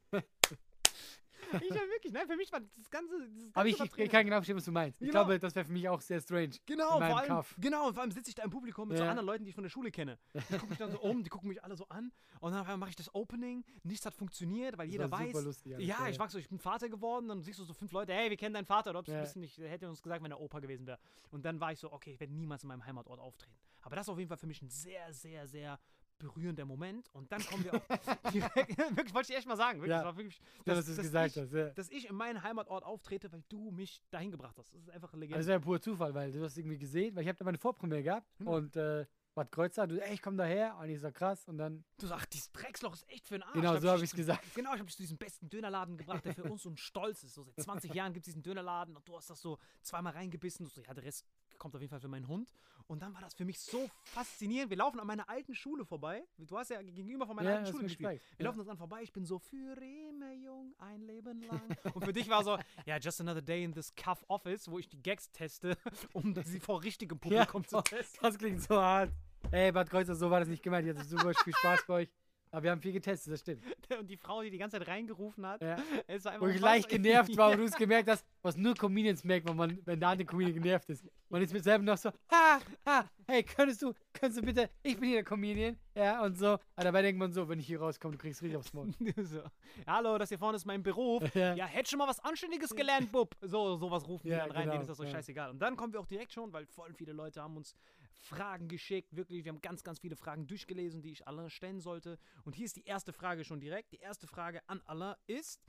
Ich 1.63 1.71
habe 1.71 1.89
wirklich, 1.91 2.13
nein, 2.13 2.27
für 2.27 2.37
mich 2.37 2.51
war 2.53 2.61
das 2.61 2.91
Ganze. 2.91 3.19
Das 3.19 3.29
Aber 3.55 3.65
Ganze 3.65 3.69
ich, 3.69 3.79
war 3.79 3.87
ich 3.87 3.93
Tränen. 3.93 4.11
kann 4.11 4.25
genau 4.25 4.37
verstehen, 4.37 4.57
was 4.57 4.65
du 4.65 4.73
meinst. 4.73 5.01
Ich 5.01 5.09
Genau. 5.09 5.25
glaube, 5.25 5.39
das 5.39 5.55
wäre 5.55 5.65
für 5.65 5.73
mich 5.73 5.89
auch 5.89 6.01
sehr 6.01 6.21
strange. 6.21 6.51
Genau, 6.67 6.89
vor 6.99 7.03
allem, 7.19 7.29
Kaff. 7.29 7.55
genau, 7.59 7.89
und 7.89 7.95
vor 7.95 8.03
allem 8.03 8.11
sitze 8.13 8.31
ich 8.31 8.35
da 8.35 8.43
im 8.45 8.51
Publikum 8.51 8.89
mit 8.89 8.97
so 8.99 9.05
Ja. 9.05 9.11
anderen 9.11 9.27
Leuten, 9.27 9.45
die 9.45 9.51
ich 9.51 9.55
von 9.55 9.65
der 9.65 9.71
Schule 9.71 9.91
kenne. 9.91 10.19
Die 10.35 10.41
gucken 10.55 10.69
mich 10.71 10.79
dann 10.79 10.91
so 10.91 11.01
um, 11.01 11.23
die 11.23 11.31
gucken 11.31 11.49
mich 11.49 11.63
alle 11.65 11.77
so 11.77 11.87
an 11.89 12.13
und 12.41 12.53
dann 12.53 12.61
auf 12.61 12.67
einmal 12.67 12.79
mache 12.79 12.91
ich 12.91 12.97
das 12.97 13.15
Opening, 13.15 13.65
nichts 13.83 14.05
hat 14.07 14.15
funktioniert, 14.15 14.77
weil 14.79 14.87
Das 14.87 14.93
jeder 14.93 15.11
weiß. 15.11 15.33
lustig 15.45 15.73
ja, 15.73 15.79
ja. 15.79 16.09
ich 16.09 16.19
war 16.19 16.29
so, 16.29 16.39
ich 16.39 16.49
bin 16.49 16.59
Vater 16.59 16.89
geworden, 16.89 17.29
dann 17.29 17.43
siehst 17.43 17.59
du 17.59 17.65
so 17.65 17.73
fünf 17.75 17.93
Leute, 17.93 18.13
hey, 18.13 18.31
wir 18.31 18.37
kennen 18.37 18.55
deinen 18.55 18.67
Vater, 18.67 18.91
oder 18.91 19.01
ob 19.01 19.09
Ja. 19.09 19.23
ja. 19.23 19.31
nicht, 19.37 19.59
hätte 19.59 19.89
uns 19.89 20.03
gesagt, 20.03 20.23
wenn 20.23 20.31
er 20.31 20.41
Opa 20.41 20.61
gewesen 20.61 20.87
wäre. 20.87 20.99
Und 21.31 21.45
dann 21.45 21.61
war 21.61 21.73
ich 21.73 21.79
so, 21.79 21.93
okay, 21.93 22.13
ich 22.13 22.21
werde 22.21 22.33
niemals 22.33 22.63
in 22.63 22.69
meinem 22.69 22.85
Heimatort 22.85 23.21
auftreten. 23.21 23.55
Aber 23.83 23.97
das 23.97 24.07
ist 24.07 24.11
auf 24.11 24.19
jeden 24.19 24.29
Fall 24.29 24.37
für 24.39 24.47
mich 24.47 24.61
ein 24.61 24.69
sehr, 24.69 25.13
sehr, 25.13 25.47
sehr 25.47 25.79
berührender 26.19 26.65
Moment. 26.65 27.09
Und 27.15 27.31
dann 27.33 27.45
kommen 27.45 27.65
wir 27.65 27.75
auch 27.75 27.83
direkt, 28.33 28.79
wirklich, 28.97 29.15
wollte 29.15 29.33
ich 29.33 29.39
echt 29.39 29.49
mal 29.49 29.57
sagen, 29.57 29.79
wirklich, 29.81 29.91
Ja. 29.91 29.99
das 29.99 30.05
war 30.07 30.17
wirklich, 30.17 30.41
Ja, 30.65 30.75
dass 30.75 30.87
du 30.87 30.93
es 30.93 30.99
gesagt 30.99 31.37
ich, 31.37 31.43
hast. 31.43 31.53
Ja. 31.53 31.71
dass 31.71 31.91
ich 31.91 32.09
in 32.09 32.15
meinen 32.17 32.43
Heimatort 32.43 32.85
auftrete, 32.85 33.31
weil 33.33 33.43
du 33.49 33.71
mich 33.71 34.03
dahin 34.11 34.31
gebracht 34.31 34.57
hast. 34.59 34.73
Das 34.75 34.81
ist 34.81 34.91
einfach 34.91 35.13
eine 35.13 35.21
Legende. 35.21 35.37
Also 35.37 35.47
das 35.49 35.53
wäre 35.53 35.61
pur 35.61 35.81
Zufall, 35.81 36.15
weil 36.15 36.33
du 36.33 36.43
hast 36.43 36.57
irgendwie 36.59 36.79
gesehen, 36.79 37.15
weil 37.17 37.23
ich 37.23 37.29
habe 37.29 37.39
da 37.39 37.45
meine 37.45 37.59
Vorpremiere 37.59 38.03
gehabt 38.03 38.27
Hm. 38.39 38.49
und 38.49 38.77
äh, 38.77 39.07
Bad 39.35 39.53
Kreuzer, 39.53 39.87
du, 39.87 40.03
ey, 40.05 40.15
ich 40.15 40.23
komm 40.23 40.37
daher 40.37 40.77
und 40.79 40.89
ich 40.89 40.99
so 41.01 41.13
krass 41.13 41.47
und 41.47 41.59
dann, 41.59 41.85
Du 41.99 42.09
sagst, 42.09 42.33
dieses 42.33 42.51
Drecksloch 42.51 42.93
ist 42.95 43.09
echt 43.09 43.29
für 43.29 43.35
den 43.35 43.45
Arsch. 43.45 43.53
Genau, 43.55 43.69
hab 43.75 43.81
so 43.81 43.89
hab 43.89 43.95
dich 43.97 44.05
ich's 44.05 44.11
zu- 44.11 44.17
gesagt. 44.17 44.43
Genau, 44.55 44.71
ich 44.73 44.79
habe 44.81 44.87
dich 44.87 44.97
zu 44.97 45.03
diesem 45.03 45.17
besten 45.17 45.49
Dönerladen 45.49 45.97
gebracht, 45.97 46.25
der 46.25 46.35
für 46.35 46.43
uns 46.43 46.63
so 46.65 46.71
ein 46.71 46.77
Stolz 46.77 47.23
ist. 47.23 47.35
So 47.35 47.45
seit 47.45 47.61
20 47.61 47.95
Jahren 47.95 48.13
gibt 48.13 48.27
es 48.27 48.33
diesen 48.33 48.43
Dönerladen 48.43 48.97
und 48.97 49.07
du 49.09 49.17
hast 49.17 49.31
das 49.31 49.41
so 49.41 49.59
zweimal 49.83 50.15
reingebissen. 50.15 50.65
Du 50.65 50.71
so, 50.73 50.81
ja, 50.81 50.93
der 50.93 51.05
Rest 51.05 51.25
kommt 51.59 51.75
auf 51.75 51.81
jeden 51.81 51.91
Fall 51.91 52.01
für 52.01 52.09
meinen 52.09 52.29
Hund. 52.29 52.53
Und 52.87 53.03
dann 53.03 53.13
war 53.13 53.21
das 53.21 53.35
für 53.35 53.45
mich 53.45 53.59
so 53.61 53.91
faszinierend. 54.05 54.71
Wir 54.71 54.79
laufen 54.79 54.99
an 54.99 55.07
meiner 55.07 55.29
alten 55.29 55.55
Schule 55.55 55.85
vorbei. 55.85 56.25
Du 56.39 56.57
hast 56.57 56.71
ja 56.71 56.81
gegenüber 56.81 57.27
von 57.27 57.37
meiner 57.37 57.51
Ja, 57.51 57.57
alten 57.59 57.71
Schule 57.71 57.85
gespielt. 57.85 58.11
gezeigt. 58.13 58.39
Wir 58.39 58.45
Ja. 58.45 58.49
laufen 58.49 58.59
das 58.59 58.69
an 58.69 58.79
vorbei. 58.79 59.03
Ich 59.03 59.13
bin 59.13 59.25
so 59.27 59.39
für 59.39 59.77
immer 59.83 60.33
jung, 60.33 60.75
ein 60.79 61.03
Leben 61.03 61.43
lang. 61.43 61.61
Und 61.95 62.05
für 62.05 62.13
dich 62.13 62.29
war 62.31 62.43
so, 62.45 62.59
ja, 62.87 62.97
just 62.99 63.21
another 63.21 63.43
day 63.43 63.63
in 63.65 63.73
this 63.75 63.95
cuff 63.95 64.25
office, 64.29 64.71
wo 64.71 64.79
ich 64.79 64.89
die 64.89 65.03
Gags 65.03 65.31
teste, 65.33 65.77
um 66.15 66.35
sie 66.45 66.61
vor 66.61 66.83
richtigem 66.83 67.19
Publikum 67.19 67.67
zu 67.67 67.81
testen. 67.83 68.21
das 68.23 68.39
klingt 68.39 68.63
so 68.63 68.81
hart. 68.81 69.13
Ey, 69.51 69.71
Bad 69.71 69.91
Kreuzer, 69.91 70.15
so 70.15 70.31
war 70.31 70.41
das 70.41 70.49
nicht 70.49 70.63
gemeint. 70.63 70.87
Ich 70.89 70.97
hatte 70.97 71.07
super 71.07 71.33
viel 71.35 71.55
Spaß 71.55 71.85
bei 71.87 71.95
euch. 71.95 72.09
Aber 72.51 72.63
wir 72.63 72.71
haben 72.71 72.81
viel 72.81 72.93
getestet, 72.93 73.33
das 73.33 73.41
stimmt. 73.41 73.63
Und 73.99 74.09
die 74.09 74.17
Frau, 74.17 74.43
die 74.43 74.51
die 74.51 74.59
ganze 74.59 74.79
Zeit 74.79 74.89
reingerufen 74.89 75.47
hat, 75.47 75.61
Ja. 75.63 75.77
es 76.07 76.25
war 76.25 76.33
einfach 76.33 76.47
Wo 76.47 76.51
ich 76.51 76.61
leicht 76.61 76.89
genervt 76.89 77.37
war 77.37 77.51
und 77.51 77.59
du 77.59 77.65
es 77.65 77.75
gemerkt 77.75 78.09
hast, 78.09 78.25
was 78.43 78.57
nur 78.57 78.75
Comedians 78.75 79.25
merkt, 79.25 79.49
wenn, 79.49 79.57
man, 79.57 79.79
wenn 79.85 79.99
der 79.99 80.09
andere 80.11 80.27
Comedian 80.27 80.55
genervt 80.55 80.89
ist. 80.91 81.05
Man 81.29 81.43
ist 81.43 81.53
mit 81.53 81.65
selber 81.65 81.85
noch 81.85 81.97
so, 81.99 82.11
ha, 82.31 82.59
ha, 82.87 83.11
hey, 83.27 83.43
könntest 83.43 83.83
du, 83.83 83.93
könntest 84.13 84.41
du 84.41 84.47
bitte, 84.47 84.71
ich 84.83 84.97
bin 84.99 85.09
hier 85.09 85.19
der 85.19 85.25
Comedian, 85.25 85.79
ja, 85.95 86.23
und 86.23 86.39
so. 86.39 86.47
Aber 86.77 86.85
dabei 86.85 87.03
denkt 87.03 87.19
man 87.19 87.33
so, 87.33 87.49
wenn 87.49 87.59
ich 87.59 87.67
hier 87.67 87.81
rauskomme, 87.81 88.13
du 88.13 88.19
kriegst 88.19 88.41
richtig 88.43 88.57
aufs 88.57 88.73
Maul. 88.73 88.91
so. 89.17 89.43
Hallo, 89.87 90.17
das 90.17 90.29
hier 90.29 90.39
vorne 90.39 90.57
ist 90.57 90.65
mein 90.65 90.83
Beruf. 90.83 91.23
Ja. 91.35 91.55
Ja, 91.55 91.67
hätte 91.67 91.91
schon 91.91 91.99
mal 91.99 92.09
was 92.09 92.21
Anständiges 92.21 92.75
gelernt, 92.75 93.11
Bub. 93.11 93.35
So, 93.41 93.77
sowas 93.77 94.07
rufen 94.07 94.29
Ja, 94.29 94.37
die 94.37 94.49
dann 94.49 94.51
rein, 94.53 94.63
genau, 94.63 94.73
denen 94.73 94.83
ist 94.83 94.89
das 94.91 94.97
so 94.99 95.05
ja. 95.05 95.11
scheißegal. 95.11 95.51
Und 95.51 95.59
dann 95.59 95.77
kommen 95.77 95.93
wir 95.93 96.01
auch 96.01 96.07
direkt 96.07 96.33
schon, 96.33 96.53
weil 96.53 96.67
voll 96.67 96.93
viele 96.95 97.13
Leute 97.13 97.43
haben 97.43 97.57
uns 97.57 97.75
Fragen 98.19 98.69
geschickt. 98.69 99.15
Wirklich, 99.15 99.45
wir 99.45 99.53
haben 99.53 99.61
ganz, 99.61 99.85
ganz 99.85 100.01
viele 100.01 100.17
Fragen 100.17 100.47
durchgelesen, 100.47 101.03
die 101.03 101.13
ich 101.13 101.27
alle 101.27 101.51
stellen 101.51 101.81
sollte. 101.81 102.19
Und 102.45 102.55
hier 102.55 102.67
ist 102.67 102.77
die 102.77 102.85
erste 102.85 103.13
Frage 103.13 103.45
schon 103.45 103.61
direkt. 103.61 103.93
Die 103.93 103.99
erste 103.99 104.27
Frage 104.27 104.67
an 104.69 104.81
Allah 104.83 105.17
ist: 105.27 105.63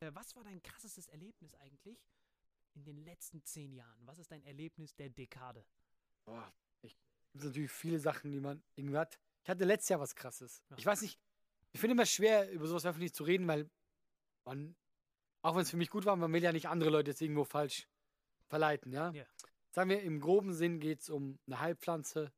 äh, 0.00 0.10
Was 0.14 0.36
war 0.36 0.44
dein 0.44 0.62
krassestes 0.62 1.08
Erlebnis 1.08 1.54
eigentlich 1.54 1.98
in 2.74 2.84
den 2.84 2.98
letzten 2.98 3.42
zehn 3.44 3.72
Jahren? 3.72 4.06
Was 4.06 4.18
ist 4.18 4.30
dein 4.30 4.44
Erlebnis 4.44 4.94
der 4.94 5.08
Dekade? 5.08 5.64
Boah, 6.24 6.52
ich, 6.82 6.92
es 6.92 7.32
gibt 7.32 7.44
natürlich 7.44 7.72
viele 7.72 7.98
Sachen, 7.98 8.30
die 8.30 8.40
man 8.40 8.62
irgendwie 8.76 8.98
hat. 8.98 9.18
Ich 9.42 9.50
hatte 9.50 9.64
letztes 9.64 9.90
Jahr 9.90 10.00
was 10.00 10.14
krasses. 10.14 10.62
Ja. 10.70 10.78
Ich 10.78 10.86
weiß 10.86 11.02
nicht, 11.02 11.18
ich 11.72 11.80
finde 11.80 11.92
immer 11.92 12.06
schwer, 12.06 12.50
über 12.50 12.66
sowas 12.66 12.86
öffentlich 12.86 13.12
zu 13.12 13.24
reden, 13.24 13.46
weil 13.48 13.68
man, 14.44 14.76
auch 15.42 15.54
wenn 15.54 15.62
es 15.62 15.70
für 15.70 15.76
mich 15.76 15.90
gut 15.90 16.04
war, 16.04 16.16
man 16.16 16.32
will 16.32 16.42
ja 16.42 16.52
nicht 16.52 16.68
andere 16.68 16.90
Leute 16.90 17.10
jetzt 17.10 17.20
irgendwo 17.20 17.44
falsch 17.44 17.88
verleiten, 18.46 18.92
ja? 18.92 19.10
Ja. 19.10 19.24
Sagen 19.74 19.90
wir, 19.90 20.00
im 20.02 20.20
groben 20.20 20.52
Sinn 20.52 20.78
geht 20.78 21.00
es 21.00 21.10
um 21.10 21.36
eine 21.48 21.58
Heilpflanze, 21.58 22.32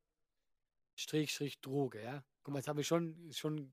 Strich, 0.95 1.31
Strich, 1.31 1.61
Droge, 1.61 2.01
ja? 2.01 2.23
Guck 2.41 2.51
mal, 2.51 2.57
jetzt 2.59 2.67
haben 2.67 2.77
wir 2.77 2.83
schon, 2.83 3.31
schon, 3.31 3.71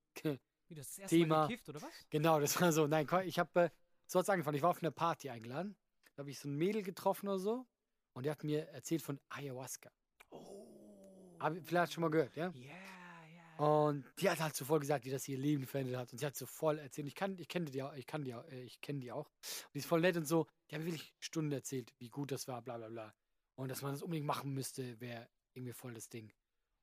Wie 0.68 0.74
das, 0.74 0.98
erste 0.98 1.16
Thema. 1.16 1.46
Gekifft, 1.46 1.70
oder 1.70 1.80
was? 1.80 1.90
genau, 2.10 2.38
das 2.40 2.60
war 2.60 2.72
so, 2.72 2.86
nein, 2.86 3.08
ich 3.24 3.38
habe, 3.38 3.58
äh, 3.62 3.70
so 4.06 4.18
hat's 4.18 4.28
angefangen, 4.28 4.56
ich 4.56 4.62
war 4.62 4.68
auf 4.68 4.82
einer 4.82 4.90
Party 4.90 5.30
eingeladen, 5.30 5.78
da 6.14 6.20
habe 6.20 6.30
ich 6.30 6.38
so 6.38 6.46
ein 6.46 6.56
Mädel 6.56 6.82
getroffen 6.82 7.26
oder 7.26 7.38
so 7.38 7.66
und 8.12 8.26
die 8.26 8.30
hat 8.30 8.44
mir 8.44 8.68
erzählt 8.68 9.00
von 9.00 9.18
Ayahuasca. 9.30 9.90
Oh. 10.28 11.38
Hab, 11.40 11.56
vielleicht 11.64 11.94
schon 11.94 12.02
mal 12.02 12.10
gehört, 12.10 12.36
ja? 12.36 12.50
Ja, 12.54 12.66
ja. 12.68 13.64
Und 13.64 14.04
die 14.18 14.28
hat 14.28 14.40
halt 14.40 14.54
so 14.54 14.66
voll 14.66 14.80
gesagt, 14.80 15.06
wie 15.06 15.10
das 15.10 15.26
ihr 15.26 15.38
Leben 15.38 15.66
verändert 15.66 15.96
hat. 15.96 16.12
Und 16.12 16.18
sie 16.18 16.26
hat 16.26 16.36
so 16.36 16.44
voll 16.44 16.78
erzählt. 16.78 17.06
Ich 17.06 17.14
kann, 17.14 17.38
ich 17.38 17.48
kenne 17.48 17.66
die, 17.70 17.82
auch- 17.82 17.94
ich 17.94 18.06
kann 18.06 18.24
die, 18.24 18.34
auch- 18.34 18.44
äh, 18.48 18.62
ich 18.64 18.80
kenne 18.80 18.98
die 19.00 19.12
auch. 19.12 19.28
Und 19.28 19.74
die 19.74 19.78
ist 19.78 19.86
voll 19.86 20.00
nett 20.00 20.16
und 20.16 20.26
so. 20.26 20.46
Die 20.68 20.74
haben 20.74 20.82
mir 20.84 20.90
wirklich 20.92 21.14
Stunden 21.20 21.52
erzählt, 21.52 21.94
wie 21.98 22.08
gut 22.10 22.30
das 22.32 22.46
war, 22.48 22.60
bla 22.62 22.76
bla 22.78 22.88
bla. 22.88 23.14
Und 23.56 23.68
dass 23.70 23.82
man 23.82 23.92
das 23.92 24.02
unbedingt 24.02 24.26
machen 24.26 24.52
müsste, 24.52 25.00
wäre 25.00 25.28
irgendwie 25.54 25.72
voll 25.72 25.94
das 25.94 26.08
Ding. 26.08 26.32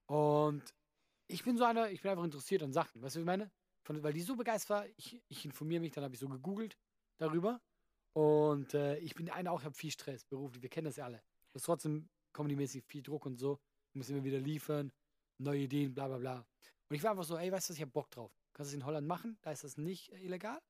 Und 0.07 0.73
ich 1.27 1.43
bin 1.43 1.57
so 1.57 1.63
einer, 1.63 1.89
ich 1.89 2.01
bin 2.01 2.11
einfach 2.11 2.23
interessiert 2.23 2.63
an 2.63 2.73
Sachen. 2.73 3.01
Weißt 3.01 3.15
du, 3.15 3.19
was 3.19 3.21
ich 3.21 3.25
meine? 3.25 3.51
Von, 3.83 4.01
weil 4.03 4.13
die 4.13 4.21
so 4.21 4.35
begeistert 4.35 4.69
war, 4.69 4.85
ich, 4.97 5.21
ich 5.27 5.45
informiere 5.45 5.81
mich, 5.81 5.91
dann 5.91 6.03
habe 6.03 6.13
ich 6.13 6.19
so 6.19 6.29
gegoogelt 6.29 6.77
darüber. 7.17 7.61
Und 8.13 8.73
äh, 8.73 8.97
ich 8.97 9.15
bin 9.15 9.29
einer 9.29 9.51
auch, 9.51 9.59
ich 9.59 9.65
habe 9.65 9.75
viel 9.75 9.91
Stress 9.91 10.25
beruflich, 10.25 10.61
wir 10.61 10.69
kennen 10.69 10.85
das 10.85 10.97
ja 10.97 11.05
alle. 11.05 11.23
Das 11.53 11.63
trotzdem 11.63 12.09
comedy-mäßig 12.33 12.83
viel 12.85 13.01
Druck 13.01 13.25
und 13.25 13.37
so. 13.37 13.59
Du 13.91 13.99
musst 13.99 14.09
immer 14.09 14.23
wieder 14.23 14.39
liefern, 14.39 14.91
neue 15.37 15.61
Ideen, 15.61 15.93
bla 15.93 16.07
bla 16.07 16.17
bla. 16.17 16.45
Und 16.89 16.95
ich 16.95 17.03
war 17.03 17.11
einfach 17.11 17.23
so, 17.23 17.37
ey, 17.37 17.51
weißt 17.51 17.69
du 17.69 17.73
ich 17.73 17.81
habe 17.81 17.91
Bock 17.91 18.11
drauf. 18.11 18.31
Kannst 18.53 18.71
du 18.71 18.75
das 18.75 18.81
in 18.81 18.85
Holland 18.85 19.07
machen, 19.07 19.37
da 19.41 19.51
ist 19.51 19.63
das 19.63 19.77
nicht 19.77 20.11
äh, 20.11 20.25
illegal. 20.25 20.61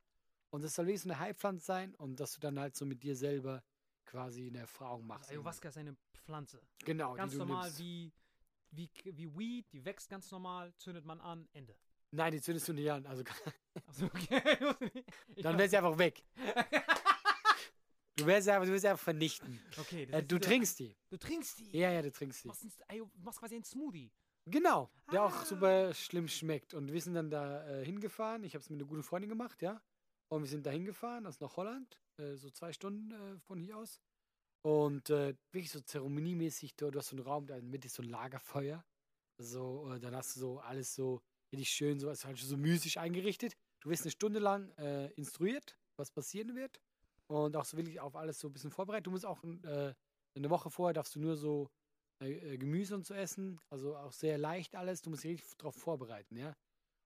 Und 0.52 0.64
das 0.64 0.76
soll 0.76 0.96
so 0.98 1.10
eine 1.10 1.20
Heilpflanze 1.20 1.66
sein 1.66 1.96
und 1.96 2.20
dass 2.20 2.34
du 2.34 2.40
dann 2.40 2.60
halt 2.60 2.76
so 2.76 2.86
mit 2.86 3.04
dir 3.04 3.16
selber 3.16 3.64
quasi 4.06 4.48
eine 4.48 4.60
Erfahrung 4.60 5.06
machst. 5.08 5.30
Ayahuasca 5.32 5.70
ist 5.70 5.78
eine 5.78 5.96
Pflanze. 6.14 6.62
Genau, 6.86 7.14
Ganz 7.14 7.32
die 7.34 7.38
du 7.40 7.46
normal 7.46 7.64
nimmst. 7.66 7.80
wie, 7.80 8.12
wie, 8.72 8.90
wie 9.06 9.38
Weed, 9.38 9.72
die 9.74 9.84
wächst 9.86 10.10
ganz 10.10 10.30
normal, 10.32 10.74
zündet 10.78 11.06
man 11.06 11.20
an, 11.22 11.48
Ende. 11.54 11.76
Nein, 12.12 12.34
die 12.34 12.42
zündest 12.42 12.68
du 12.68 12.74
nicht 12.74 12.92
an. 12.92 13.06
Also, 13.06 13.24
Also, 13.88 14.06
okay. 14.08 14.42
Dann 15.42 15.58
wäre 15.58 15.70
sie 15.70 15.78
einfach 15.78 15.98
weg. 15.98 16.24
Du 18.18 18.26
wärst 18.26 18.50
einfach, 18.50 18.66
du 18.66 18.72
wirst 18.74 18.82
sie 18.82 18.88
einfach 18.90 19.04
vernichten. 19.04 19.60
Okay, 19.78 20.06
das 20.06 20.22
Äh, 20.22 20.24
du 20.26 20.38
trinkst 20.40 20.80
die. 20.80 20.96
Du 21.10 21.18
trinkst 21.18 21.60
die. 21.60 21.78
Ja, 21.78 21.92
ja, 21.92 22.02
du 22.02 22.12
trinkst 22.12 22.44
die. 22.44 22.48
Machst, 22.50 22.64
ein, 22.66 22.72
Ayo- 23.00 23.10
machst 23.16 23.40
quasi 23.40 23.56
einen 23.56 23.64
Smoothie. 23.64 24.12
Genau, 24.46 24.92
der 25.12 25.22
Ah. 25.22 25.26
auch 25.28 25.46
super 25.46 25.94
schlimm 25.94 26.28
schmeckt. 26.28 26.74
Und 26.74 26.92
wir 26.92 27.02
sind 27.02 27.14
dann 27.14 27.30
da 27.32 27.66
äh, 27.68 27.86
hingefahren. 27.86 28.44
Ich 28.44 28.54
habe 28.54 28.62
es 28.62 28.70
mit 28.70 28.80
einer 28.80 28.88
guten 28.88 29.04
Freundin 29.04 29.30
gemacht, 29.30 29.62
ja. 29.62 29.82
Und 30.32 30.44
wir 30.44 30.50
sind 30.50 30.66
da 30.66 30.72
hingefahren, 30.72 31.28
aus 31.28 31.42
nach 31.42 31.58
Holland, 31.58 32.00
äh, 32.18 32.36
so 32.36 32.50
zwei 32.50 32.72
Stunden 32.72 33.12
äh, 33.12 33.38
von 33.40 33.60
hier 33.60 33.78
aus. 33.78 34.00
Und 34.64 35.10
äh, 35.10 35.36
wirklich 35.52 35.72
so 35.72 35.82
zeremoniemäßig, 35.82 36.76
du, 36.76 36.90
du 36.90 37.00
hast 37.00 37.10
so 37.10 37.18
einen 37.18 37.26
Raum, 37.26 37.48
da 37.48 37.60
Mitte 37.60 37.88
ist 37.88 37.96
so 37.96 38.04
ein 38.04 38.10
Lagerfeuer. 38.10 38.86
So, 39.38 39.92
äh, 39.92 40.00
dann 40.00 40.16
hast 40.16 40.36
du 40.36 40.40
so 40.40 40.60
alles 40.60 40.96
so 40.96 41.22
richtig 41.52 41.70
schön, 41.70 42.00
so, 42.00 42.08
also 42.08 42.28
halt 42.28 42.38
so 42.38 42.56
mystisch 42.56 42.98
eingerichtet. 42.98 43.58
Du 43.82 43.90
wirst 43.90 44.04
eine 44.04 44.12
Stunde 44.12 44.40
lang 44.40 44.70
äh, 44.78 45.08
instruiert, 45.14 45.78
was 45.98 46.12
passieren 46.12 46.56
wird. 46.56 46.80
Und 47.28 47.58
auch 47.58 47.66
so 47.66 47.76
wirklich 47.76 48.00
auf 48.00 48.16
alles 48.16 48.40
so 48.40 48.48
ein 48.48 48.54
bisschen 48.54 48.72
vorbereitet. 48.72 49.08
Du 49.08 49.12
musst 49.12 49.26
auch 49.26 49.44
äh, 49.44 49.94
eine 50.36 50.50
Woche 50.50 50.70
vorher 50.70 50.94
darfst 50.94 51.16
du 51.16 51.20
nur 51.20 51.36
so 51.36 51.70
Gemüse 52.20 52.94
und 52.94 53.06
so 53.06 53.16
essen. 53.16 53.60
Also 53.72 53.98
auch 53.98 54.12
sehr 54.12 54.38
leicht 54.38 54.76
alles. 54.76 55.02
Du 55.02 55.10
musst 55.10 55.24
dich 55.24 55.32
richtig 55.32 55.58
darauf 55.58 55.76
vorbereiten, 55.76 56.38
ja. 56.38 56.56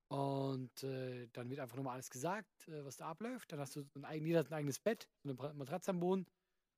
Und 0.08 0.84
äh, 0.84 1.28
dann 1.34 1.50
wird 1.50 1.60
einfach 1.60 1.76
nochmal 1.76 1.94
alles 1.96 2.10
gesagt, 2.10 2.68
äh, 2.68 2.86
was 2.86 2.98
da 2.98 3.08
abläuft. 3.08 3.52
Dann 3.52 3.60
hast 3.60 3.76
du 3.76 3.86
ein, 3.96 4.06
eigen- 4.06 4.26
jeder 4.26 4.40
hat 4.40 4.52
ein 4.52 4.54
eigenes 4.54 4.80
Bett, 4.80 5.10
so 5.24 5.30
eine 5.30 5.54
Matratze 5.54 5.92
am 5.92 6.00
Boden, 6.00 6.26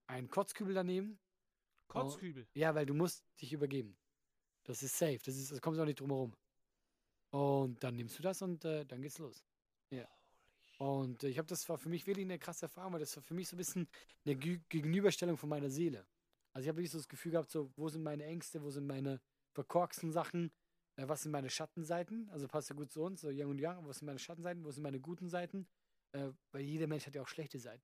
einen 0.08 0.30
Kotzkübel 0.30 0.74
daneben. 0.74 1.20
Kotzkübel. 1.88 2.48
Ja, 2.54 2.74
weil 2.76 2.86
du 2.86 2.94
musst 2.94 3.26
dich 3.42 3.52
übergeben. 3.54 3.98
Das 4.64 4.84
ist 4.84 4.98
safe. 4.98 5.20
Das, 5.24 5.36
ist, 5.36 5.52
das 5.52 5.62
kommt 5.62 5.80
auch 5.80 5.86
nicht 5.86 6.00
drum 6.00 6.10
herum. 6.10 6.34
Und 7.32 7.84
dann 7.84 7.96
nimmst 7.96 8.18
du 8.18 8.24
das 8.24 8.42
und 8.42 8.64
äh, 8.66 8.86
dann 8.86 9.02
geht's 9.02 9.18
los. 9.18 9.44
Ja. 9.90 10.08
Und 10.78 11.24
äh, 11.24 11.28
ich 11.30 11.38
habe 11.38 11.48
das 11.48 11.68
war 11.68 11.78
für 11.78 11.90
mich 11.90 12.08
wirklich 12.08 12.26
eine 12.26 12.40
krasse 12.40 12.66
Erfahrung, 12.66 12.94
weil 12.94 13.00
das 13.00 13.16
war 13.16 13.24
für 13.24 13.34
mich 13.34 13.48
so 13.50 13.56
ein 13.56 13.58
bisschen 13.58 13.88
eine 14.26 14.36
Gü 14.36 14.60
Gegenüberstellung 14.70 15.38
von 15.38 15.50
meiner 15.50 15.70
Seele. 15.70 16.06
Also 16.54 16.66
ich 16.66 16.70
habe 16.70 16.78
wirklich 16.78 16.92
so 16.92 16.98
das 16.98 17.08
Gefühl 17.08 17.34
gehabt, 17.34 17.52
so, 17.52 17.72
wo 17.76 17.90
sind 17.90 18.04
meine 18.04 18.24
Ängste, 18.26 18.62
wo 18.64 18.70
sind 18.70 18.88
meine 18.88 19.20
verkorksten 19.52 20.12
Sachen, 20.12 20.52
äh, 20.98 21.08
was 21.08 21.24
sind 21.24 21.32
meine 21.32 21.50
Schattenseiten? 21.50 22.30
Also 22.32 22.48
passt 22.48 22.70
ja 22.70 22.76
gut 22.76 22.92
zu 22.92 23.02
uns, 23.02 23.22
so 23.22 23.30
Young 23.32 23.52
und 23.52 23.62
Young, 23.62 23.88
was 23.88 24.00
sind 24.00 24.06
meine 24.08 24.20
Schattenseiten, 24.20 24.64
wo 24.66 24.72
sind 24.72 24.84
meine 24.84 25.00
guten 25.00 25.30
Seiten? 25.30 25.68
Äh, 26.12 26.30
weil 26.52 26.62
jeder 26.62 26.88
Mensch 26.88 27.08
hat 27.08 27.16
ja 27.16 27.22
auch 27.22 27.28
schlechte 27.28 27.60
Seiten. 27.60 27.84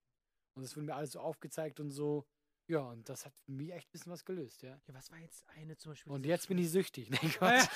Und 0.56 0.61
das 0.64 0.76
wurde 0.76 0.85
mir 0.85 0.95
alles 0.95 1.14
so 1.14 1.19
aufgezeigt 1.19 1.80
und 1.80 1.90
so. 1.90 2.26
Ja, 2.68 2.80
und 2.80 3.10
das 3.10 3.26
hat 3.26 3.34
mich 3.45 3.73
echt 3.73 3.90
ein 3.90 3.91
bisschen 3.91 4.11
was 4.14 4.23
gelöst, 4.23 4.61
ja. 4.61 4.80
Ja, 4.88 4.94
was 4.94 5.11
war 5.11 5.18
jetzt 5.18 5.45
eine 5.49 5.76
zum 5.76 5.91
Beispiel? 5.91 6.14
Und 6.14 6.26
jetzt 6.26 6.48
bin 6.48 6.57
ich 6.57 6.72
süchtig. 6.72 7.10
Nein, 7.10 7.19
Quatsch. 7.31 7.68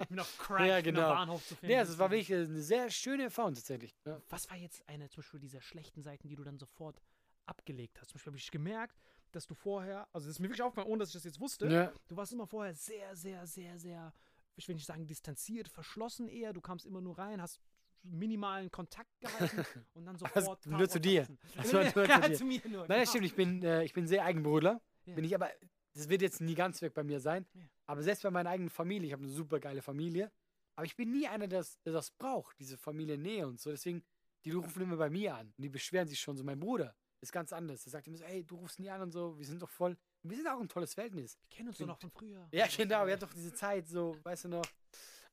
ich 0.00 0.08
bin 0.08 0.20
auf 0.20 0.38
Crack 0.38 0.68
Ja, 0.68 0.80
genau. 0.80 1.00
der 1.00 1.08
Bahnhof 1.08 1.42
zu 1.44 1.56
finden. 1.56 1.72
Nee, 1.74 1.78
also 1.80 1.92
es 1.94 1.98
war 1.98 2.10
wirklich 2.10 2.32
eine 2.32 2.62
sehr 2.62 2.90
schöne 2.90 3.24
Erfahrung 3.24 3.54
tatsächlich. 3.54 3.96
Ja. 4.04 4.20
Was 4.28 4.48
war 4.50 4.56
jetzt 4.56 4.88
eine 4.88 5.08
zum 5.08 5.22
Beispiel 5.22 5.40
dieser 5.40 5.60
schlechten 5.60 6.02
Seiten, 6.02 6.28
die 6.28 6.36
du 6.36 6.44
dann 6.44 6.58
sofort 6.58 7.02
abgelegt 7.46 8.00
hast? 8.00 8.10
Zum 8.10 8.14
Beispiel 8.18 8.30
habe 8.30 8.38
ich 8.38 8.50
gemerkt, 8.52 8.96
dass 9.32 9.46
du 9.48 9.54
vorher, 9.54 10.06
also 10.12 10.28
das 10.28 10.36
ist 10.36 10.38
mir 10.38 10.46
wirklich 10.46 10.62
aufgefallen, 10.62 10.90
ohne 10.92 11.00
dass 11.00 11.08
ich 11.08 11.14
das 11.14 11.24
jetzt 11.24 11.40
wusste, 11.40 11.66
Ja. 11.66 11.92
du 12.06 12.16
warst 12.16 12.32
immer 12.32 12.46
vorher 12.46 12.72
sehr, 12.74 13.16
sehr, 13.16 13.44
sehr, 13.48 13.78
sehr, 13.80 14.12
ich 14.56 14.68
will 14.68 14.74
nicht 14.74 14.86
sagen 14.86 15.06
distanziert, 15.06 15.68
verschlossen 15.68 16.28
eher. 16.28 16.52
Du 16.52 16.60
kamst 16.60 16.86
immer 16.86 17.00
nur 17.00 17.18
rein, 17.18 17.40
hast 17.42 17.60
minimalen 18.02 18.70
Kontakt 18.70 19.18
gehalten 19.20 19.64
und 19.94 20.04
dann 20.04 20.16
sofort. 20.16 20.66
nur 20.66 20.88
zu 20.88 21.00
dir. 21.00 21.26
Das 21.56 21.72
war 21.72 21.82
nur 21.94 22.04
zu 22.22 22.28
dir. 22.28 22.34
zu 22.34 22.44
mir 22.44 22.60
nur. 22.68 22.86
Nein, 22.86 22.88
das 22.88 22.96
genau. 22.98 23.10
stimmt, 23.10 23.26
ich 23.26 23.34
bin, 23.34 23.62
äh, 23.62 23.84
ich 23.84 23.92
bin 23.92 24.06
sehr 24.06 24.24
Eigenbrötler. 24.24 24.80
Ja. 25.06 25.14
Bin 25.14 25.24
ich 25.24 25.34
aber, 25.34 25.50
das 25.94 26.08
wird 26.08 26.22
jetzt 26.22 26.40
nie 26.40 26.54
ganz 26.54 26.82
weg 26.82 26.94
bei 26.94 27.02
mir 27.02 27.20
sein. 27.20 27.46
Ja. 27.54 27.62
Aber 27.86 28.02
selbst 28.02 28.22
bei 28.22 28.30
meiner 28.30 28.50
eigenen 28.50 28.70
Familie, 28.70 29.08
ich 29.08 29.12
habe 29.12 29.22
eine 29.22 29.32
super 29.32 29.60
geile 29.60 29.82
Familie, 29.82 30.30
aber 30.76 30.86
ich 30.86 30.96
bin 30.96 31.12
nie 31.12 31.26
einer, 31.26 31.46
der 31.46 31.60
das, 31.60 31.80
der 31.82 31.92
das 31.92 32.10
braucht, 32.10 32.58
diese 32.58 32.76
Familiennähe 32.76 33.46
und 33.46 33.60
so. 33.60 33.70
Deswegen, 33.70 34.02
die 34.44 34.50
rufen 34.50 34.82
immer 34.82 34.96
bei 34.96 35.10
mir 35.10 35.36
an 35.36 35.46
und 35.56 35.62
die 35.62 35.68
beschweren 35.68 36.08
sich 36.08 36.20
schon 36.20 36.36
so. 36.36 36.44
Mein 36.44 36.60
Bruder 36.60 36.94
ist 37.20 37.32
ganz 37.32 37.52
anders. 37.52 37.84
Der 37.84 37.90
sagt 37.90 38.06
immer 38.06 38.16
so, 38.16 38.24
ey, 38.24 38.44
du 38.44 38.56
rufst 38.56 38.80
nie 38.80 38.90
an 38.90 39.02
und 39.02 39.12
so, 39.12 39.38
wir 39.38 39.46
sind 39.46 39.62
doch 39.62 39.70
voll. 39.70 39.96
Wir 40.24 40.38
sind 40.38 40.48
auch 40.48 40.58
ein 40.58 40.68
tolles 40.68 40.94
Verhältnis. 40.94 41.38
Wir 41.38 41.48
kennen 41.48 41.68
uns 41.68 41.78
doch 41.78 41.86
noch 41.86 42.00
von 42.00 42.10
früher. 42.10 42.48
Ja, 42.50 42.66
genau, 42.66 43.04
wir 43.04 43.12
hatten 43.12 43.26
doch 43.26 43.34
diese 43.34 43.52
Zeit, 43.52 43.86
so, 43.86 44.16
weißt 44.24 44.44
du 44.44 44.48
noch. 44.48 44.64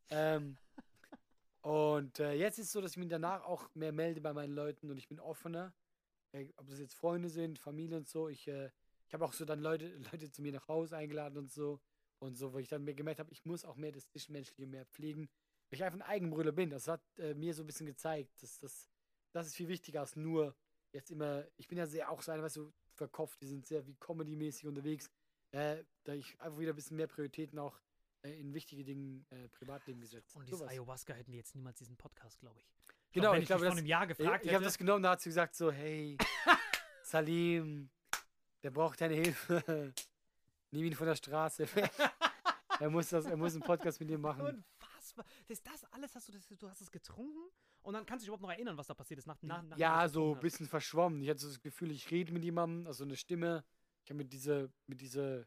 Ähm, 0.10 0.58
und 1.62 2.20
äh, 2.20 2.34
jetzt 2.34 2.60
ist 2.60 2.68
es 2.68 2.72
so, 2.74 2.82
dass 2.82 2.92
ich 2.92 2.98
mich 2.98 3.08
danach 3.08 3.44
auch 3.44 3.74
mehr 3.74 3.94
melde 3.94 4.20
bei 4.20 4.34
meinen 4.34 4.54
Leuten 4.54 4.90
und 4.92 4.98
ich 4.98 5.08
bin 5.08 5.20
offener. 5.20 5.74
Äh, 6.34 6.48
ob 6.58 6.68
das 6.68 6.80
jetzt 6.80 6.96
Freunde 6.96 7.30
sind, 7.30 7.58
Familie 7.58 7.98
und 7.98 8.10
so. 8.10 8.28
Ich, 8.28 8.50
äh, 8.50 8.70
ich 9.08 9.14
habe 9.14 9.24
auch 9.24 9.32
so 9.32 9.46
dann 9.46 9.62
Leute, 9.62 9.88
Leute 10.12 10.30
zu 10.30 10.42
mir 10.42 10.52
nach 10.52 10.68
Hause 10.68 10.98
eingeladen 10.98 11.38
und 11.38 11.52
so. 11.52 11.80
Und 12.20 12.36
so, 12.36 12.54
wo 12.54 12.60
ich 12.60 12.68
dann 12.68 12.84
mir 12.84 12.94
gemerkt 12.94 13.20
habe, 13.20 13.32
ich 13.32 13.46
muss 13.46 13.64
auch 13.64 13.78
mehr 13.78 13.94
das 13.94 14.08
Zwischenmenschliche 14.08 14.68
mehr 14.68 14.86
pflegen. 14.88 15.30
Weil 15.70 15.78
ich 15.78 15.84
einfach 15.86 16.00
ein 16.00 16.10
Eigenbrüder 16.10 16.52
bin. 16.52 16.70
Das 16.70 16.90
hat 16.90 17.02
äh, 17.18 17.34
mir 17.34 17.54
so 17.54 17.64
ein 17.64 17.68
bisschen 17.68 17.88
gezeigt, 17.88 18.44
dass 18.44 18.60
das, 18.60 18.90
das 19.32 19.48
ist 19.48 19.56
viel 19.56 19.70
wichtiger 19.70 20.02
als 20.02 20.18
nur 20.18 20.54
jetzt 20.94 21.12
immer, 21.12 21.46
ich 21.56 21.68
bin 21.68 21.78
ja 21.78 21.86
sehr 21.86 22.10
auch 22.10 22.22
so 22.22 22.32
einer, 22.32 22.44
weißt 22.44 22.58
du, 22.58 22.74
verkopft, 23.02 23.42
die 23.42 23.48
sind 23.48 23.66
sehr 23.66 23.86
wie 23.88 23.96
Comedy-mäßig 23.96 24.68
unterwegs. 24.68 25.10
Äh, 25.52 25.84
da 26.04 26.14
ich 26.14 26.40
einfach 26.40 26.60
wieder 26.60 26.72
ein 26.72 26.76
bisschen 26.76 26.98
mehr 26.98 27.08
Prioritäten 27.08 27.58
auch 27.58 27.80
äh, 28.22 28.40
in 28.40 28.54
wichtige 28.54 28.84
Dinge 28.84 29.26
äh, 29.32 29.50
Privatleben 29.50 30.00
gesetzt. 30.00 30.36
Und 30.36 30.48
dieses. 30.48 30.62
Ayahuasca 30.62 31.14
hätten 31.14 31.32
die 31.32 31.38
jetzt 31.38 31.56
niemals 31.56 31.80
diesen 31.80 31.98
Podcast, 31.98 32.40
glaube 32.40 32.60
ich. 32.60 32.66
ich. 32.78 32.88
Genau, 33.14 33.32
glaub, 33.32 33.42
ich 33.42 33.48
glaube, 33.48 33.66
vor 33.66 33.72
einem 33.72 33.86
Jahr 33.86 34.06
gefragt 34.06 34.46
ich 34.46 34.50
ich 34.50 34.56
habe 34.56 34.64
das 34.64 34.78
genommen, 34.78 35.04
da 35.04 35.12
hat 35.12 35.22
sie 35.22 35.30
gesagt 35.30 35.56
so, 35.56 35.72
hey, 35.72 36.16
Salim, 37.04 37.90
der 38.62 38.70
braucht 38.70 39.02
deine 39.02 39.16
Hilfe. 39.16 39.94
Nimm 40.70 40.86
ihn 40.86 40.94
von 40.94 41.08
der 41.08 41.16
Straße. 41.16 41.66
er, 42.80 42.90
muss 42.90 43.10
das, 43.10 43.26
er 43.26 43.36
muss 43.36 43.54
einen 43.54 43.64
Podcast 43.64 44.00
mit 44.00 44.10
dir 44.10 44.20
machen. 44.20 44.42
Unfassbar. 44.42 45.26
Das, 45.48 45.62
das 45.64 45.84
alles 45.92 46.16
hast 46.16 46.30
du, 46.30 46.34
das, 46.34 46.48
du 46.48 46.70
hast 46.70 46.82
es 46.82 46.92
getrunken 46.92 47.50
und 47.84 47.94
dann 47.94 48.06
kannst 48.06 48.24
du 48.24 48.26
dich 48.26 48.28
überhaupt 48.28 48.44
noch 48.44 48.52
erinnern, 48.52 48.78
was 48.78 48.88
da 48.88 48.94
passiert 48.94 49.18
ist. 49.20 49.28
Nach, 49.28 49.42
nach, 49.42 49.64
du 49.64 49.76
Ja, 49.78 50.04
das 50.04 50.14
so 50.14 50.36
ein 50.36 50.40
bisschen 50.40 50.68
verschwommen. 50.68 51.22
Ich 51.22 51.30
hatte 51.30 51.40
so 51.40 51.48
das 51.48 51.62
Gefühl, 51.62 51.92
ich 51.92 52.10
rede 52.12 52.32
mit 52.32 52.44
jemandem, 52.44 52.88
also 52.88 53.04
eine 53.04 53.16
Stimme. 53.16 53.64
Ich 54.04 54.10
habe 54.10 54.18
mit 54.18 54.32
dieser, 54.32 54.70
mit 54.88 55.02
dieser, 55.02 55.46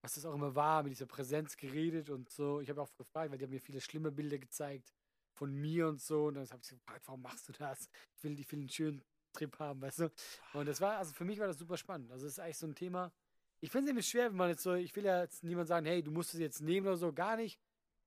was 0.00 0.14
das 0.14 0.24
auch 0.24 0.34
immer 0.34 0.54
war, 0.54 0.82
mit 0.82 0.92
dieser 0.92 1.06
Präsenz 1.06 1.56
geredet 1.56 2.10
und 2.10 2.30
so. 2.30 2.60
Ich 2.60 2.70
habe 2.70 2.80
auch 2.80 2.94
gefragt, 2.96 3.30
weil 3.30 3.38
die 3.38 3.44
haben 3.44 3.50
mir 3.50 3.60
viele 3.60 3.80
schlimme 3.80 4.10
Bilder 4.10 4.38
gezeigt 4.38 4.92
von 5.32 5.52
mir 5.52 5.88
und 5.88 6.00
so. 6.00 6.26
Und 6.26 6.34
dann 6.34 6.48
habe 6.48 6.60
ich 6.62 6.68
gefragt, 6.70 7.02
warum 7.06 7.22
machst 7.22 7.48
du 7.48 7.52
das? 7.52 7.88
Ich 8.16 8.24
will, 8.24 8.38
ich 8.38 8.50
will 8.50 8.60
einen 8.60 8.68
schönen 8.68 9.02
Trip 9.32 9.58
haben, 9.58 9.82
weißt 9.82 10.00
du? 10.00 10.12
Und 10.54 10.66
das 10.66 10.80
war, 10.80 10.96
also 10.96 11.12
für 11.12 11.24
mich 11.24 11.38
war 11.38 11.46
das 11.46 11.58
super 11.58 11.76
spannend. 11.76 12.10
Also 12.10 12.26
es 12.26 12.32
ist 12.32 12.38
eigentlich 12.38 12.58
so 12.58 12.66
ein 12.66 12.74
Thema. 12.74 13.12
Ich 13.60 13.70
finde 13.70 13.84
es 13.84 13.88
nämlich 13.88 14.08
schwer, 14.08 14.30
wenn 14.30 14.36
man 14.36 14.48
jetzt 14.48 14.62
so, 14.62 14.74
ich 14.74 14.94
will 14.96 15.04
ja 15.04 15.22
jetzt 15.22 15.44
niemand 15.44 15.68
sagen, 15.68 15.86
hey, 15.86 16.02
du 16.02 16.10
musst 16.10 16.34
es 16.34 16.40
jetzt 16.40 16.60
nehmen 16.60 16.86
oder 16.86 16.96
so, 16.96 17.12
gar 17.12 17.36
nicht. 17.36 17.58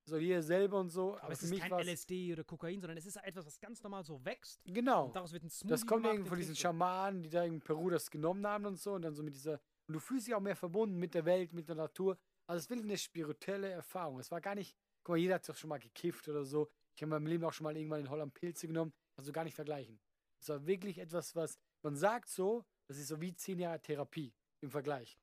Soll 0.10 0.22
jeder 0.22 0.42
selber 0.42 0.80
und 0.80 0.90
so. 0.90 1.18
Aber 1.20 1.32
es 1.32 1.40
für 1.40 1.54
ist 1.54 1.62
kein 1.62 1.72
LSD 1.72 2.34
oder 2.34 2.44
Kokain, 2.44 2.82
sondern 2.82 2.98
es 2.98 3.06
ist 3.06 3.16
etwas, 3.18 3.46
was 3.46 3.60
ganz 3.60 3.82
normal 3.84 4.04
so 4.04 4.24
wächst. 4.26 4.60
Genau. 4.66 5.06
Und 5.06 5.16
daraus 5.16 5.32
wird 5.32 5.44
ein 5.44 5.50
Smoothie 5.50 5.72
Das 5.72 5.86
kommt 5.86 6.04
gemacht, 6.04 6.16
irgendwie 6.16 6.30
von 6.30 6.38
diesen. 6.40 6.56
Schamanen, 6.56 7.24
die 7.24 7.30
da 7.30 7.44
in 7.44 7.62
Peru 7.62 7.90
das 7.90 8.10
genommen 8.10 8.46
haben 8.46 8.66
und 8.66 8.80
so. 8.80 8.94
Und 8.94 9.04
dann 9.04 9.14
so 9.14 9.24
mit 9.24 9.36
dieser. 9.36 9.60
Und 9.88 9.94
du 9.94 10.00
fühlst 10.00 10.28
dich 10.28 10.36
auch 10.36 10.40
mehr 10.40 10.56
verbunden 10.56 10.98
mit 10.98 11.14
der 11.14 11.26
Welt, 11.26 11.54
mit 11.54 11.70
der 11.70 11.76
Natur. 11.76 12.18
Also 12.48 12.58
es 12.58 12.64
ist 12.64 12.70
wirklich 12.70 12.90
eine 12.90 12.98
spirituelle 12.98 13.70
Erfahrung. 13.70 14.20
Es 14.20 14.32
war 14.32 14.42
gar 14.42 14.56
nicht. 14.56 14.76
Guck 15.04 15.14
mal, 15.14 15.18
jeder 15.18 15.36
hat 15.36 15.48
doch 15.48 15.56
schon 15.56 15.70
mal 15.70 15.80
gekifft 15.80 16.28
oder 16.28 16.44
so. 16.44 16.70
Ich 16.96 17.02
habe 17.02 17.06
in 17.06 17.10
meinem 17.10 17.28
Leben 17.28 17.46
auch 17.46 17.54
schon 17.54 17.64
mal 17.64 17.78
irgendwann 17.78 18.02
in 18.02 18.10
Holland 18.10 18.34
Pilze 18.34 18.68
genommen. 18.68 18.94
Also 19.16 19.32
gar 19.32 19.44
nicht 19.44 19.56
vergleichen. 19.56 20.00
Es 20.42 20.50
war 20.50 20.66
wirklich 20.66 20.98
etwas, 20.98 21.36
was. 21.36 21.58
Man 21.82 21.96
sagt 21.96 22.30
so, 22.30 22.66
das 22.88 22.98
ist 22.98 23.08
so 23.08 23.22
wie 23.22 23.34
zehn 23.34 23.60
Jahre 23.60 23.80
Therapie 23.80 24.34
im 24.62 24.72
Vergleich. 24.72 25.18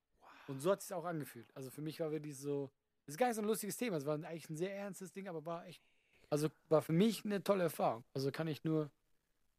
Und 0.47 0.61
so 0.61 0.71
hat 0.71 0.81
es 0.81 0.87
sich 0.87 0.95
auch 0.95 1.05
angefühlt. 1.05 1.55
Also 1.57 1.71
für 1.71 1.83
mich 1.83 2.01
war 2.01 2.11
wirklich 2.13 2.39
so. 2.39 2.71
Das 3.07 3.15
ist 3.15 3.19
gar 3.19 3.29
nicht 3.29 3.37
so 3.37 3.43
ein 3.43 3.47
lustiges 3.47 3.77
Thema. 3.77 3.97
Es 3.97 4.05
war 4.05 4.15
eigentlich 4.15 4.51
ein 4.51 4.57
sehr 4.57 4.75
ernstes 4.75 5.13
Ding, 5.13 5.29
aber 5.29 5.45
war 5.47 5.65
echt. 5.67 5.81
Also 6.29 6.49
war 6.69 6.83
für 6.83 6.93
mich 6.93 7.25
eine 7.25 7.43
tolle 7.43 7.65
Erfahrung. 7.65 8.05
Also 8.13 8.33
kann 8.33 8.49
ich 8.49 8.65
nur 8.65 8.91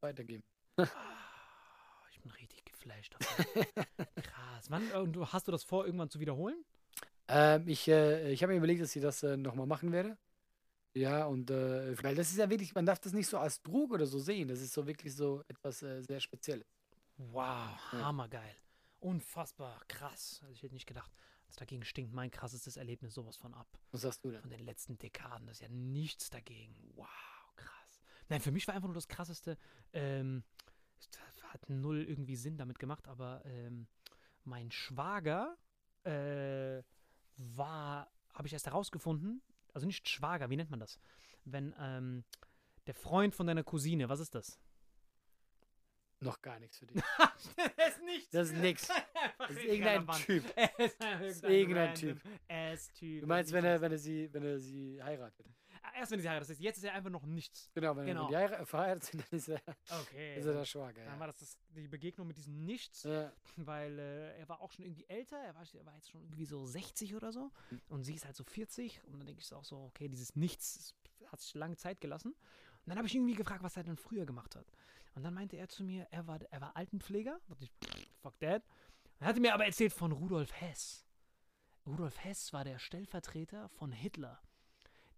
weitergeben. 0.02 0.44
Ich 2.11 2.19
bin 2.22 2.32
richtig 2.32 2.65
geflasht. 2.65 3.15
Krass. 4.22 4.69
Wann, 4.69 4.91
äh, 4.91 4.98
und 4.98 5.14
du, 5.14 5.26
hast 5.26 5.48
du 5.48 5.52
das 5.52 5.64
vor, 5.64 5.86
irgendwann 5.86 6.10
zu 6.10 6.19
wiederholen? 6.19 6.65
Ähm, 7.30 7.68
ich 7.68 7.88
äh, 7.88 8.32
ich 8.32 8.44
habe 8.44 8.52
mir 8.52 8.57
überlegt, 8.57 8.82
dass 8.82 8.95
ich 8.95 9.02
das 9.02 9.24
äh, 9.24 9.38
nochmal 9.38 9.65
machen 9.65 9.91
werde. 9.91 10.18
Ja, 10.94 11.26
und 11.26 11.52
äh, 11.52 12.02
weil 12.03 12.15
das 12.15 12.32
ist 12.32 12.38
ja 12.38 12.49
wirklich, 12.49 12.74
man 12.74 12.86
darf 12.86 12.99
das 12.99 13.14
nicht 13.14 13.28
so 13.28 13.38
als 13.38 13.61
Drog 13.61 13.91
oder 13.91 14.07
so 14.07 14.19
sehen. 14.19 14.48
Das 14.48 14.60
ist 14.60 14.74
so 14.74 14.88
wirklich 14.88 15.15
so 15.15 15.44
etwas 15.48 15.84
äh, 15.84 16.02
sehr 16.02 16.19
Spezielles. 16.19 16.68
Wow, 17.18 17.78
hammergeil. 17.91 18.56
Unfassbar 18.99 19.80
krass. 19.88 20.40
Also 20.41 20.53
ich 20.53 20.64
hätte 20.64 20.74
nicht 20.74 20.88
gedacht. 20.88 21.11
Also 21.48 21.60
dagegen 21.60 21.84
stinkt 21.84 22.14
mein 22.14 22.32
krassestes 22.32 22.78
Erlebnis 22.78 23.14
sowas 23.14 23.38
von 23.38 23.53
ab. 23.53 23.68
Was 23.91 24.02
sagst 24.02 24.24
du 24.24 24.32
denn? 24.32 24.41
Von 24.41 24.49
den 24.49 24.65
letzten 24.65 24.98
Dekaden. 24.98 25.48
Das 25.48 25.57
ist 25.57 25.61
ja 25.61 25.69
nichts 25.69 26.30
dagegen. 26.30 26.76
Wow, 26.95 27.07
krass. 27.56 28.02
Nein, 28.30 28.41
für 28.41 28.52
mich 28.52 28.68
war 28.68 28.76
einfach 28.76 28.88
nur 28.88 28.95
das 28.95 29.07
krasseste, 29.07 29.57
ähm, 29.94 30.44
das 30.99 31.10
hat 31.53 31.69
null 31.69 32.03
irgendwie 32.03 32.36
Sinn 32.36 32.57
damit 32.57 32.80
gemacht, 32.80 33.07
aber 33.07 33.41
ähm, 33.45 33.88
mein 34.44 34.72
Schwager 34.72 35.57
äh, 36.03 36.84
war, 37.38 38.11
habe 38.34 38.48
ich 38.48 38.53
erst 38.53 38.65
herausgefunden, 38.65 39.41
also 39.74 39.86
nicht 39.86 40.07
Schwager, 40.10 40.49
wie 40.49 40.57
nennt 40.57 40.72
man 40.72 40.80
das? 40.80 40.99
Wenn 41.45 41.74
ähm, 41.80 42.24
der 42.88 42.95
Freund 42.95 43.36
von 43.36 43.48
deiner 43.48 43.64
Cousine, 43.64 44.10
was 44.10 44.19
ist 44.19 44.36
das? 44.36 44.60
Noch 46.19 46.41
gar 46.41 46.60
nichts 46.60 46.77
für 46.80 46.88
dich. 46.88 47.02
das 47.77 47.89
ist 47.98 48.03
nichts. 48.03 48.30
Das 48.31 48.48
ist 48.49 48.56
nix. 48.57 48.88
Das 49.39 49.52
ist 49.52 49.64
irgendein 49.64 50.07
Typ. 50.18 50.44
Es 50.77 50.94
ist 51.35 51.44
irgendein, 51.44 51.52
irgendein 51.53 51.88
random 51.88 52.22
Ass-Typ. 52.49 53.22
Du 53.22 53.27
meinst, 53.27 53.52
wenn 53.53 53.65
er, 53.65 53.80
wenn 53.81 53.91
er 53.91 53.98
sie, 53.98 54.34
wenn 54.34 54.44
er 54.44 54.60
sie 54.60 55.02
heiratet? 55.02 55.45
Erst 55.95 56.11
wenn 56.11 56.19
sie 56.19 56.27
heiratet. 56.30 56.49
Das 56.49 56.56
heißt, 56.56 56.61
jetzt 56.61 56.77
ist 56.77 56.84
er 56.84 56.94
einfach 56.94 57.10
noch 57.10 57.26
nichts. 57.26 57.69
Genau, 57.73 57.95
wenn, 57.95 58.06
Genau. 58.06 58.23
wenn 58.23 58.30
die 58.30 58.35
heirat- 58.38 58.65
verheiratet 58.65 59.03
sind, 59.06 59.23
dann 59.30 59.38
ist 59.39 59.48
er, 59.48 59.61
Okay. 60.02 60.38
ist 60.39 60.45
er 60.45 60.53
der 60.53 60.65
Schwager. 60.65 61.03
Dann 61.06 61.14
Ja. 61.14 61.19
war 61.19 61.27
das, 61.27 61.38
das 61.38 61.57
die 61.69 61.88
Begegnung 61.88 62.27
mit 62.27 62.38
diesem 62.38 62.65
Nichts, 62.65 63.03
Ja. 63.03 63.31
weil 63.56 63.98
äh, 63.99 64.38
er 64.39 64.49
war 64.49 64.60
auch 64.61 64.72
schon 64.72 64.85
irgendwie 64.85 65.06
älter, 65.07 65.38
er 65.38 65.56
war, 65.56 65.64
er 65.72 65.85
war 65.85 65.95
jetzt 65.95 66.10
schon 66.10 66.22
irgendwie 66.23 66.45
so 66.45 66.65
60 66.65 67.15
oder 67.15 67.31
so 67.31 67.52
und 67.89 68.03
sie 68.03 68.15
ist 68.15 68.26
halt 68.26 68.35
so 68.35 68.44
40 68.44 69.02
und 69.06 69.19
dann 69.19 69.27
denke 69.27 69.41
ich 69.41 69.53
auch 69.53 69.64
so, 69.65 69.77
okay, 69.85 70.07
dieses 70.10 70.35
Nichts 70.35 70.94
hat 71.27 71.39
sich 71.41 71.53
lange 71.56 71.77
Zeit 71.77 72.02
gelassen. 72.02 72.31
Und 72.34 72.91
dann 72.91 72.98
habe 72.98 73.07
ich 73.07 73.15
ihn 73.15 73.22
irgendwie 73.22 73.35
gefragt, 73.35 73.64
was 73.64 73.76
er 73.76 73.84
denn 73.84 73.98
früher 73.98 74.26
gemacht 74.26 74.56
hat. 74.56 74.65
Und 75.18 75.23
dann 75.23 75.34
meinte 75.34 75.57
er 75.57 75.68
zu 75.68 75.84
mir, 75.84 76.07
er 76.11 76.27
war, 76.27 76.39
er 76.52 76.61
war 76.61 76.77
Altenpfleger. 76.77 77.39
Da 77.48 77.56
dachte 77.56 77.64
ich, 77.65 77.72
fuck 78.22 78.39
that. 78.39 78.61
Er 79.19 79.26
hatte 79.27 79.39
mir 79.39 79.56
aber 79.56 79.65
erzählt 79.65 79.91
von 79.91 80.11
Rudolf 80.11 80.53
Hess. 80.61 81.07
Rudolf 81.88 82.23
Hess 82.23 82.53
war 82.53 82.64
der 82.64 82.77
Stellvertreter 82.77 83.68
von 83.69 83.91
Hitler, 83.91 84.39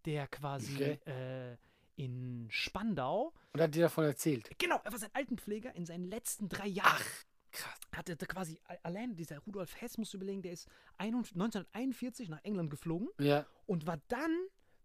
der 0.05 0.26
quasi 0.27 0.73
Okay. 0.76 0.99
äh, 1.05 1.57
in 1.97 2.47
Spandau 2.49 3.34
Und 3.51 3.59
hat 3.59 3.76
dir 3.76 3.81
davon 3.84 4.05
erzählt. 4.05 4.49
Genau, 4.57 4.80
er 4.85 4.91
war 4.93 4.99
sein 4.99 5.09
Altenpfleger 5.11 5.76
in 5.76 5.85
seinen 5.85 6.05
letzten 6.05 6.47
drei 6.47 6.67
Jahren. 6.67 7.03
krass. 7.51 7.77
Hatte 7.93 8.15
da 8.15 8.26
quasi 8.26 8.57
allein 8.84 9.17
dieser 9.17 9.39
Rudolf 9.39 9.81
Hess, 9.81 9.97
musst 9.97 10.13
du 10.13 10.17
überlegen, 10.17 10.41
der 10.43 10.53
ist 10.53 10.69
21 10.97 11.35
1941 11.35 12.30
nach 12.30 12.41
England 12.45 12.69
geflogen 12.69 13.09
Ja. 13.19 13.45
und 13.65 13.85
war 13.85 13.97
dann 14.07 14.34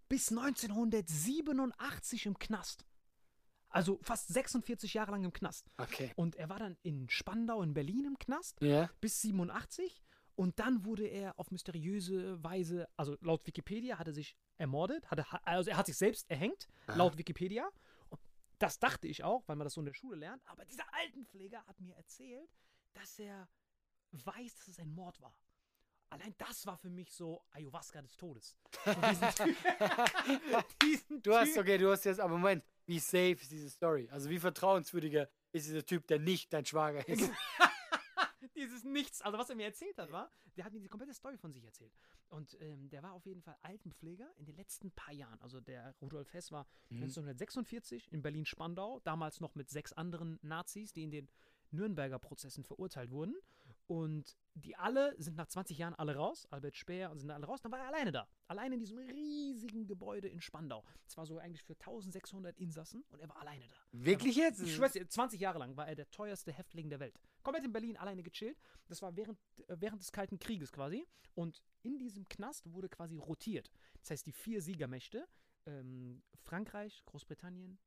bis 0.09 0.33
1987 0.33 2.27
im 2.27 2.37
Knast. 2.39 2.85
Also 3.75 3.99
fast 4.03 4.29
46 4.29 4.95
Jahre 4.95 5.11
lang 5.11 5.25
im 5.25 5.33
Knast. 5.33 5.67
Okay. 5.79 6.13
Und 6.15 6.37
er 6.37 6.49
war 6.49 6.61
dann 6.61 6.77
in 6.83 7.09
Spandau 7.11 7.61
in 7.63 7.75
Berlin 7.75 8.05
im 8.05 8.19
Knast 8.19 8.61
Ja. 8.61 8.89
bis 9.01 9.21
87 9.21 10.01
und 10.37 10.59
dann 10.61 10.85
wurde 10.85 11.07
er 11.07 11.39
auf 11.39 11.51
mysteriöse 11.51 12.43
Weise, 12.43 12.89
also 12.97 13.17
laut 13.21 13.47
Wikipedia 13.47 13.99
hat 13.99 14.07
er 14.07 14.13
sich 14.15 14.37
ermordet, 14.59 15.11
hatte, 15.11 15.25
also 15.45 15.71
er 15.71 15.77
hat 15.77 15.87
sich 15.87 15.97
selbst 15.97 16.31
erhängt, 16.31 16.69
laut 16.87 17.19
Wikipedia. 17.19 17.69
Und 18.11 18.21
das 18.59 18.79
dachte 18.79 19.09
ich 19.09 19.25
auch, 19.25 19.43
weil 19.49 19.57
man 19.57 19.65
das 19.65 19.75
so 19.75 19.81
in 19.81 19.87
der 19.87 19.95
Schule 19.95 20.17
lernt, 20.17 20.43
aber 20.47 20.65
dieser 20.65 20.85
Altenpfleger 20.95 21.65
hat 21.67 21.81
mir 21.81 21.97
erzählt, 21.97 22.51
dass 22.95 23.19
er 23.19 23.49
weiß, 24.13 24.55
dass 24.57 24.69
es 24.69 24.79
ein 24.79 24.93
Mord 24.95 25.21
war. 25.21 25.35
Allein 26.11 26.35
das 26.39 26.65
war 26.67 26.77
für 26.79 26.91
mich 26.91 27.13
so 27.13 27.45
Ayahuasca 27.51 28.01
des 28.03 28.17
Todes. 28.17 28.57
So 28.85 28.93
diesen 28.93 29.57
diesen 30.83 31.23
Du 31.23 31.35
hast, 31.35 31.59
okay, 31.59 31.77
du 31.77 31.91
hast 31.91 32.05
jetzt, 32.05 32.21
aber 32.21 32.35
Moment, 32.39 32.65
wie 32.87 32.99
safe 32.99 33.33
ist 33.41 33.51
diese 33.51 33.71
Story? 33.71 34.09
Also 34.11 34.31
wie 34.31 34.39
vertrauenswürdiger 34.39 35.29
ist 35.53 35.67
dieser 35.67 35.85
Typ, 35.85 36.07
der 36.07 36.19
nicht 36.19 36.53
dein 36.53 36.65
Schwager 36.65 37.07
ist? 37.09 37.31
Dieses 38.57 38.85
Nichts, 38.85 39.21
also 39.23 39.37
was 39.37 39.51
er 39.51 39.57
mir 39.57 39.65
erzählt 39.65 39.99
hat, 39.99 40.13
war, 40.13 40.31
der 40.57 40.65
hat 40.65 40.73
mir 40.73 40.81
die 40.81 40.89
komplette 40.89 41.15
Story 41.15 41.37
von 41.37 41.53
sich 41.53 41.65
erzählt. 41.65 41.93
Und 42.29 42.57
ähm, 42.61 42.89
der 42.89 43.03
war 43.03 43.13
auf 43.13 43.27
jeden 43.27 43.43
Fall 43.43 43.57
Altenpfleger 43.63 44.31
in 44.37 44.45
den 44.45 44.57
letzten 44.57 44.91
paar 44.93 45.13
Jahren. 45.13 45.41
Also 45.41 45.61
der 45.61 45.95
Rudolf 46.01 46.33
Hess 46.33 46.53
war 46.53 46.67
1946 46.91 48.13
in 48.13 48.23
Berlin-Spandau, 48.23 49.01
damals 49.01 49.41
noch 49.41 49.55
mit 49.55 49.71
sechs 49.71 49.93
anderen 49.93 50.39
Nazis, 50.43 50.93
die 50.93 51.05
in 51.05 51.11
den 51.11 51.29
Nürnberger 51.71 52.19
Prozessen 52.19 52.65
verurteilt 52.65 53.11
wurden. 53.11 53.35
Und 53.87 54.37
die 54.55 54.77
alle 54.77 55.15
sind 55.21 55.37
nach 55.37 55.47
20 55.47 55.77
Jahren 55.77 55.95
alle 55.95 56.17
raus, 56.17 56.47
Albert 56.51 56.77
Speer 56.77 57.11
und 57.11 57.19
sind 57.19 57.31
alle 57.31 57.45
raus. 57.45 57.61
Dann 57.61 57.73
war 57.73 57.81
er 57.81 57.89
alleine 57.89 58.13
da. 58.13 58.29
Alleine 58.47 58.75
in 58.75 58.81
diesem 58.81 58.99
riesigen 58.99 59.87
Gebäude 59.87 60.29
in 60.29 60.41
Spandau. 60.41 60.85
Es 61.07 61.17
war 61.17 61.27
so 61.27 61.39
eigentlich 61.39 61.63
für 61.63 61.75
1600 61.75 62.57
Insassen 62.59 63.05
und 63.11 63.21
er 63.21 63.29
war 63.29 63.41
alleine 63.41 63.67
da. 63.69 63.77
Wirklich 63.93 64.37
jetzt? 64.37 64.63
Ich 64.63 64.75
schwör's 64.75 64.93
dir, 64.93 65.07
20 65.07 65.41
Jahre 65.41 65.59
lang 65.59 65.77
war 65.77 65.89
er 65.89 65.97
der 65.97 66.11
teuerste 66.11 66.53
Häftling 66.53 66.89
der 66.89 67.01
Welt. 67.01 67.19
Komplett 67.43 67.65
in 67.65 67.73
Berlin 67.73 67.97
alleine 67.97 68.23
gechillt. 68.23 68.59
Das 68.87 69.03
war 69.03 69.17
während, 69.17 69.39
äh, 69.67 69.77
während 69.79 70.01
des 70.01 70.13
Kalten 70.13 70.39
Krieges 70.39 70.73
quasi. 70.73 71.07
Und 71.35 71.61
in 71.83 71.99
diesem 71.99 72.29
Knast 72.29 72.73
wurde 72.73 72.89
quasi 72.89 73.19
rotiert. 73.19 73.71
Das 74.01 74.11
heißt, 74.11 74.27
die 74.27 74.33
vier 74.33 74.63
Siegermächte, 74.63 75.27
ähm, 75.67 76.23
Frankreich, 76.43 77.03
Großbritannien, 77.07 77.79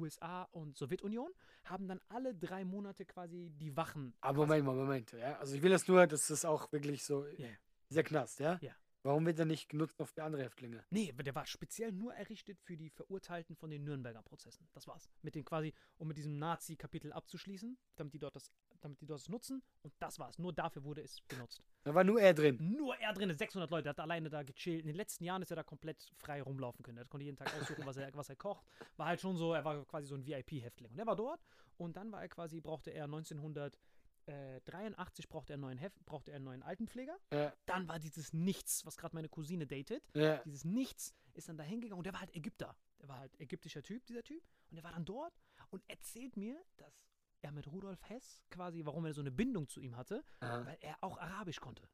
USA 0.00 0.44
und 0.44 0.76
Sowjetunion, 0.76 1.32
haben 1.64 1.88
dann 1.88 2.00
alle 2.08 2.34
drei 2.34 2.64
Monate 2.64 3.04
quasi 3.04 3.50
die 3.50 3.76
Wachen. 3.76 4.14
Aber 4.20 4.38
Moment, 4.46 4.64
mal, 4.66 4.74
Moment. 4.74 5.12
Ja? 5.12 5.38
Also 5.38 5.54
ich 5.54 5.62
will 5.62 5.70
das 5.70 5.86
nur, 5.88 6.06
dass 6.06 6.26
das 6.28 6.44
auch 6.44 6.70
wirklich 6.72 7.04
so, 7.04 7.26
Ja. 7.36 7.48
dieser 7.90 8.02
Knast, 8.02 8.40
ja? 8.40 8.58
Ja. 8.60 8.72
Warum 9.04 9.24
wird 9.26 9.38
er 9.38 9.44
nicht 9.44 9.68
genutzt 9.68 9.98
noch 10.00 10.08
für 10.08 10.24
andere 10.24 10.42
Häftlinge? 10.42 10.84
Nee, 10.90 11.12
der 11.12 11.34
war 11.34 11.46
speziell 11.46 11.92
nur 11.92 12.12
errichtet 12.14 12.58
für 12.60 12.76
die 12.76 12.90
Verurteilten 12.90 13.54
von 13.56 13.70
den 13.70 13.84
Nürnberger 13.84 14.22
Prozessen. 14.22 14.68
Das 14.72 14.86
war's. 14.88 15.08
Mit 15.22 15.34
den 15.36 15.44
quasi, 15.44 15.72
um 15.98 16.08
mit 16.08 16.16
diesem 16.18 16.36
Nazi-Kapitel 16.38 17.12
abzuschließen, 17.12 17.78
damit 17.94 18.12
die 18.12 18.18
dort 18.18 18.34
das, 18.34 18.50
damit 18.80 19.00
die 19.00 19.06
das 19.06 19.28
nutzen. 19.28 19.62
Und 19.82 19.94
das 19.98 20.18
war's. 20.18 20.38
Nur 20.38 20.52
dafür 20.52 20.84
wurde 20.84 21.02
es 21.02 21.20
benutzt. 21.22 21.62
Da 21.84 21.94
war 21.94 22.04
nur 22.04 22.20
er 22.20 22.34
drin. 22.34 22.58
Nur 22.76 22.96
er 22.96 23.12
drin, 23.12 23.32
600 23.32 23.70
Leute, 23.70 23.88
hat 23.88 24.00
alleine 24.00 24.28
da 24.28 24.42
gechillt. 24.42 24.80
In 24.80 24.88
den 24.88 24.96
letzten 24.96 25.24
Jahren 25.24 25.42
ist 25.42 25.50
er 25.50 25.56
da 25.56 25.62
komplett 25.62 26.10
frei 26.16 26.42
rumlaufen 26.42 26.82
können. 26.82 26.98
Er 26.98 27.06
konnte 27.06 27.24
jeden 27.24 27.36
Tag 27.36 27.52
aussuchen, 27.60 27.86
was 27.86 27.96
er, 27.96 28.12
was 28.14 28.28
er 28.28 28.36
kocht. 28.36 28.64
War 28.96 29.06
halt 29.06 29.20
schon 29.20 29.36
so, 29.36 29.54
er 29.54 29.64
war 29.64 29.84
quasi 29.86 30.06
so 30.06 30.14
ein 30.14 30.26
VIP-Häftling. 30.26 30.92
Und 30.92 30.98
er 30.98 31.06
war 31.06 31.16
dort 31.16 31.40
und 31.76 31.96
dann 31.96 32.12
war 32.12 32.22
er 32.22 32.28
quasi, 32.28 32.60
brauchte 32.60 32.90
er 32.90 33.04
1983 33.04 35.28
brauchte 35.28 35.52
er 35.52 35.54
einen 35.54 35.62
neuen, 35.62 35.78
Heft, 35.78 36.04
brauchte 36.04 36.32
er 36.32 36.36
einen 36.36 36.44
neuen 36.44 36.62
Altenpfleger. 36.62 37.16
Ja. 37.32 37.52
Dann 37.66 37.88
war 37.88 37.98
dieses 37.98 38.32
Nichts, 38.32 38.84
was 38.84 38.96
gerade 38.96 39.14
meine 39.14 39.28
Cousine 39.28 39.66
datet. 39.66 40.04
Ja. 40.14 40.42
Dieses 40.44 40.64
Nichts 40.64 41.14
ist 41.34 41.48
dann 41.48 41.56
da 41.56 41.64
hingegangen 41.64 41.98
und 41.98 42.04
der 42.04 42.12
war 42.12 42.20
halt 42.20 42.34
Ägypter. 42.34 42.76
Der 43.00 43.08
war 43.08 43.18
halt 43.18 43.40
ägyptischer 43.40 43.82
Typ, 43.82 44.04
dieser 44.06 44.22
Typ. 44.22 44.42
Und 44.70 44.76
der 44.76 44.84
war 44.84 44.92
dann 44.92 45.04
dort 45.04 45.32
und 45.70 45.82
erzählt 45.88 46.36
mir, 46.36 46.60
dass 46.76 47.00
er 47.40 47.52
mit 47.52 47.66
Rudolf 47.66 48.08
Hess 48.08 48.42
quasi, 48.50 48.84
warum 48.84 49.04
er 49.04 49.14
so 49.14 49.20
eine 49.20 49.30
Bindung 49.30 49.68
zu 49.68 49.80
ihm 49.80 49.96
hatte, 49.96 50.24
Aha. 50.40 50.66
weil 50.66 50.78
er 50.80 50.96
auch 51.02 51.18
Arabisch 51.18 51.60
konnte. 51.60 51.88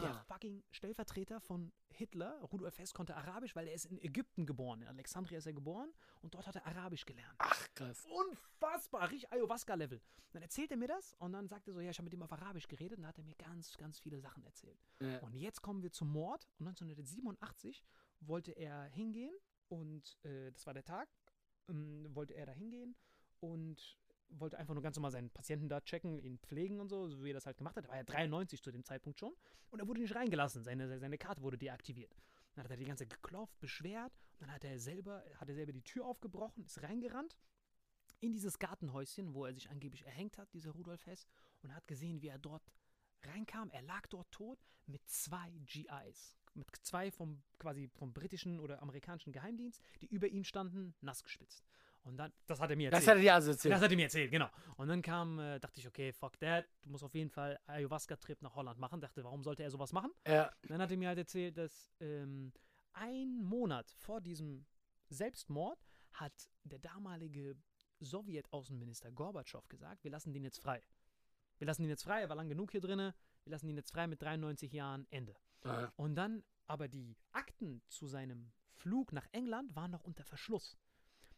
Der 0.00 0.14
fucking 0.28 0.64
Stellvertreter 0.70 1.40
von 1.40 1.70
Hitler, 1.90 2.40
Rudolf 2.40 2.78
Hess, 2.78 2.94
konnte 2.94 3.14
Arabisch, 3.16 3.54
weil 3.54 3.68
er 3.68 3.74
ist 3.74 3.84
in 3.84 3.98
Ägypten 3.98 4.46
geboren. 4.46 4.80
In 4.80 4.88
Alexandria 4.88 5.36
ist 5.36 5.46
er 5.46 5.52
geboren 5.52 5.92
und 6.22 6.34
dort 6.34 6.46
hat 6.46 6.56
er 6.56 6.66
Arabisch 6.66 7.04
gelernt. 7.04 7.34
Ach, 7.38 7.68
krass. 7.74 8.06
Unfassbar, 8.06 9.10
richtig 9.10 9.30
Ayahuasca-Level. 9.30 10.00
Dann 10.32 10.42
erzählt 10.42 10.70
er 10.70 10.78
mir 10.78 10.88
das 10.88 11.12
und 11.18 11.32
dann 11.32 11.48
sagt 11.48 11.68
er 11.68 11.74
so, 11.74 11.80
ja, 11.80 11.90
ich 11.90 11.98
habe 11.98 12.04
mit 12.04 12.14
ihm 12.14 12.22
auf 12.22 12.32
Arabisch 12.32 12.66
geredet 12.66 12.96
und 12.96 13.02
dann 13.02 13.10
hat 13.10 13.18
er 13.18 13.24
mir 13.24 13.34
ganz, 13.34 13.76
ganz 13.76 14.00
viele 14.00 14.18
Sachen 14.20 14.42
erzählt. 14.44 14.82
Ja. 15.00 15.18
Und 15.18 15.34
jetzt 15.34 15.60
kommen 15.60 15.82
wir 15.82 15.92
zum 15.92 16.10
Mord. 16.10 16.48
Und 16.58 16.66
1987 16.66 17.84
wollte 18.20 18.52
er 18.52 18.84
hingehen 18.84 19.34
und 19.68 20.16
äh, 20.24 20.50
das 20.50 20.66
war 20.66 20.72
der 20.72 20.84
Tag, 20.84 21.10
ähm, 21.68 22.06
wollte 22.14 22.34
er 22.34 22.46
da 22.46 22.52
hingehen 22.52 22.96
und 23.40 23.98
wollte 24.28 24.58
einfach 24.58 24.74
nur 24.74 24.82
ganz 24.82 24.96
normal 24.96 25.10
seinen 25.10 25.30
Patienten 25.30 25.68
da 25.68 25.80
checken, 25.80 26.18
ihn 26.18 26.38
pflegen 26.38 26.80
und 26.80 26.88
so, 26.88 27.08
so 27.08 27.22
wie 27.24 27.30
er 27.30 27.34
das 27.34 27.46
halt 27.46 27.56
gemacht 27.56 27.76
hat. 27.76 27.84
Er 27.84 27.90
war 27.90 27.96
ja 27.96 28.04
93 28.04 28.62
zu 28.62 28.70
dem 28.70 28.84
Zeitpunkt 28.84 29.18
schon. 29.18 29.34
Und 29.70 29.80
er 29.80 29.88
wurde 29.88 30.00
nicht 30.00 30.14
reingelassen. 30.14 30.64
Seine, 30.64 30.98
seine 30.98 31.18
Karte 31.18 31.42
wurde 31.42 31.58
deaktiviert. 31.58 32.14
Dann 32.54 32.64
hat 32.64 32.70
er 32.70 32.76
die 32.76 32.84
ganze 32.84 33.04
Zeit 33.04 33.22
geklopft, 33.22 33.58
beschwert. 33.60 34.12
Und 34.38 34.48
dann 34.48 34.54
hat 34.54 34.64
er 34.64 34.78
selber, 34.78 35.24
hat 35.36 35.48
er 35.48 35.54
selber 35.54 35.72
die 35.72 35.82
Tür 35.82 36.06
aufgebrochen, 36.06 36.64
ist 36.64 36.82
reingerannt 36.82 37.36
in 38.20 38.32
dieses 38.32 38.58
Gartenhäuschen, 38.58 39.34
wo 39.34 39.44
er 39.44 39.52
sich 39.52 39.70
angeblich 39.70 40.06
erhängt 40.06 40.38
hat, 40.38 40.52
dieser 40.54 40.70
Rudolf 40.70 41.04
Hess, 41.06 41.26
und 41.62 41.74
hat 41.74 41.86
gesehen, 41.86 42.22
wie 42.22 42.28
er 42.28 42.38
dort 42.38 42.62
reinkam. 43.22 43.70
Er 43.70 43.82
lag 43.82 44.06
dort 44.08 44.30
tot 44.30 44.58
mit 44.86 45.06
zwei 45.08 45.50
GIs. 45.66 46.36
Mit 46.54 46.68
zwei 46.82 47.10
vom 47.10 47.42
quasi 47.58 47.88
vom 47.88 48.12
britischen 48.12 48.60
oder 48.60 48.80
amerikanischen 48.80 49.32
Geheimdienst, 49.32 49.82
die 50.00 50.06
über 50.06 50.28
ihn 50.28 50.44
standen, 50.44 50.94
nass 51.00 51.24
gespitzt. 51.24 51.64
Und 52.04 52.18
dann, 52.18 52.32
das 52.46 52.60
hat 52.60 52.70
er 52.70 52.76
mir 52.76 52.90
erzählt. 52.90 53.02
Das 53.02 53.08
hat 53.08 53.16
er 53.16 53.20
dir 53.22 53.34
also 53.34 53.50
erzählt. 53.52 53.74
Das 53.74 53.80
hat 53.80 53.90
er 53.90 53.96
mir 53.96 54.02
erzählt, 54.04 54.30
genau. 54.30 54.48
Und 54.76 54.88
dann 54.88 55.00
kam, 55.00 55.38
äh, 55.38 55.58
dachte 55.58 55.80
ich, 55.80 55.88
okay, 55.88 56.12
fuck 56.12 56.38
that, 56.38 56.66
du 56.82 56.90
musst 56.90 57.02
auf 57.02 57.14
jeden 57.14 57.30
Fall 57.30 57.58
Ayahuasca-Trip 57.66 58.42
nach 58.42 58.54
Holland 58.54 58.78
machen. 58.78 59.00
Dachte, 59.00 59.24
warum 59.24 59.42
sollte 59.42 59.62
er 59.62 59.70
sowas 59.70 59.92
machen? 59.92 60.10
ja. 60.26 60.50
Dann 60.68 60.80
hat 60.82 60.90
er 60.90 60.96
mir 60.98 61.08
halt 61.08 61.18
erzählt, 61.18 61.56
dass 61.56 61.90
ähm, 62.00 62.52
ein 62.92 63.42
Monat 63.42 63.90
vor 63.98 64.20
diesem 64.20 64.66
Selbstmord 65.08 65.78
hat 66.12 66.50
der 66.64 66.78
damalige 66.78 67.56
Sowjetaußenminister 68.00 69.10
Gorbatschow 69.12 69.66
gesagt, 69.68 70.04
wir 70.04 70.10
lassen 70.10 70.32
den 70.32 70.44
jetzt 70.44 70.58
frei. 70.58 70.82
Wir 71.58 71.66
lassen 71.66 71.84
ihn 71.84 71.88
jetzt 71.88 72.04
frei, 72.04 72.20
er 72.20 72.28
war 72.28 72.36
lang 72.36 72.48
genug 72.48 72.70
hier 72.70 72.80
drinne, 72.80 73.14
wir 73.44 73.50
lassen 73.50 73.68
ihn 73.68 73.76
jetzt 73.76 73.92
frei 73.92 74.06
mit 74.06 74.20
93 74.20 74.72
Jahren, 74.72 75.06
Ende. 75.10 75.36
Aha. 75.62 75.92
Und 75.96 76.14
dann, 76.16 76.44
aber 76.66 76.88
die 76.88 77.16
Akten 77.32 77.82
zu 77.88 78.06
seinem 78.06 78.52
Flug 78.72 79.12
nach 79.12 79.26
England 79.32 79.74
waren 79.74 79.90
noch 79.90 80.04
unter 80.04 80.24
Verschluss. 80.24 80.76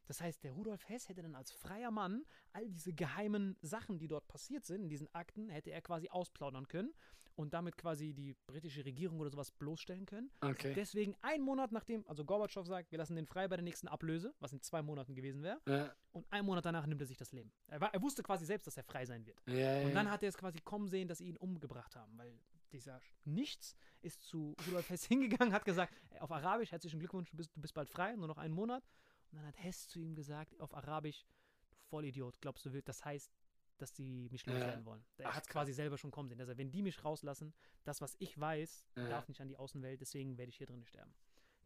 Das 0.07 0.21
heißt, 0.21 0.45
der 0.45 0.53
Rudolf 0.53 0.89
Hess 0.89 1.09
hätte 1.09 1.23
dann 1.23 1.35
als 1.35 1.51
freier 1.53 1.91
Mann 1.91 2.25
all 2.53 2.69
diese 2.69 2.93
geheimen 2.93 3.57
Sachen, 3.63 3.99
die 3.99 4.09
dort 4.09 4.27
passiert 4.29 4.65
sind, 4.65 4.83
in 4.83 4.89
diesen 4.89 5.13
Akten, 5.15 5.49
hätte 5.49 5.71
er 5.71 5.83
quasi 5.83 6.09
ausplaudern 6.09 6.69
können 6.69 6.93
und 7.35 7.53
damit 7.53 7.77
quasi 7.77 8.15
die 8.15 8.35
britische 8.47 8.85
Regierung 8.85 9.21
oder 9.21 9.29
sowas 9.31 9.51
bloßstellen 9.51 10.07
können. 10.07 10.31
Okay. 10.41 10.73
Deswegen 10.75 11.15
ein 11.21 11.43
Monat 11.43 11.71
nachdem, 11.71 12.07
also 12.09 12.25
Gorbatschow 12.25 12.67
sagt, 12.67 12.91
wir 12.93 12.99
lassen 12.99 13.15
den 13.15 13.27
frei 13.27 13.47
bei 13.47 13.57
der 13.57 13.63
nächsten 13.65 13.89
Ablöse, 13.89 14.35
was 14.41 14.53
in 14.53 14.63
zwei 14.63 14.81
Monaten 14.81 15.15
gewesen 15.15 15.43
wäre, 15.43 15.61
Ja, 15.67 15.95
und 16.13 16.27
ein 16.31 16.47
Monat 16.47 16.65
danach 16.65 16.87
nimmt 16.87 17.01
er 17.03 17.07
sich 17.07 17.19
das 17.19 17.33
Leben. 17.33 17.53
Er, 17.67 17.81
war, 17.81 17.93
er 17.93 18.01
wusste 18.01 18.23
quasi 18.23 18.47
selbst, 18.47 18.67
dass 18.67 18.77
er 18.79 18.85
frei 18.85 19.05
sein 19.05 19.27
wird. 19.27 19.39
ja, 19.47 19.81
ja. 19.81 19.87
Und 19.87 19.95
dann 19.95 20.11
hat 20.11 20.23
er 20.23 20.31
es 20.31 20.39
quasi 20.39 20.61
kommen 20.61 20.89
sehen, 20.89 21.09
dass 21.09 21.19
sie 21.19 21.29
ihn 21.29 21.37
umgebracht 21.37 21.95
haben, 21.95 22.17
weil 22.17 22.39
dieser 22.73 23.01
Nichts 23.25 23.77
ist 24.01 24.23
zu 24.23 24.57
Rudolf 24.67 24.89
Hess 24.89 25.05
hingegangen, 25.07 25.53
hat 25.53 25.65
gesagt, 25.65 25.93
auf 26.21 26.33
Arabisch, 26.33 26.73
herzlichen 26.73 26.99
Glückwunsch, 27.01 27.31
du 27.31 27.37
bist, 27.37 27.51
du 27.55 27.61
bist 27.61 27.75
bald 27.75 27.91
frei, 27.91 28.17
nur 28.17 28.29
noch 28.29 28.39
einen 28.39 28.55
Monat. 28.55 28.83
Und 29.31 29.39
dann 29.39 29.47
hat 29.47 29.57
Hess 29.63 29.89
zu 29.89 29.99
ihm 30.01 30.15
gesagt, 30.15 30.59
auf 30.61 30.75
Arabisch, 30.75 31.27
du 31.71 31.77
Vollidiot, 31.89 32.41
glaubst 32.41 32.65
du, 32.65 32.83
das 32.83 33.05
heißt, 33.05 33.33
dass 33.79 33.93
die 33.93 34.29
mich 34.31 34.47
loswerden 34.47 34.85
wollen. 34.87 35.05
Er 35.19 35.35
hat 35.35 35.43
es 35.45 35.49
quasi 35.49 35.73
selber 35.73 35.99
schon 35.99 36.11
kommen 36.11 36.29
sehen. 36.29 36.41
Also, 36.41 36.57
wenn 36.57 36.71
die 36.71 36.83
mich 36.83 37.05
rauslassen, 37.05 37.53
das, 37.85 38.01
was 38.01 38.17
ich 38.19 38.39
weiß, 38.41 38.87
Ja. 38.97 39.09
darf 39.09 39.29
nicht 39.29 39.41
an 39.41 39.49
die 39.49 39.57
Außenwelt, 39.57 40.01
deswegen 40.01 40.39
werde 40.39 40.49
ich 40.49 40.57
hier 40.57 40.67
drin 40.67 40.85
sterben. 40.87 41.13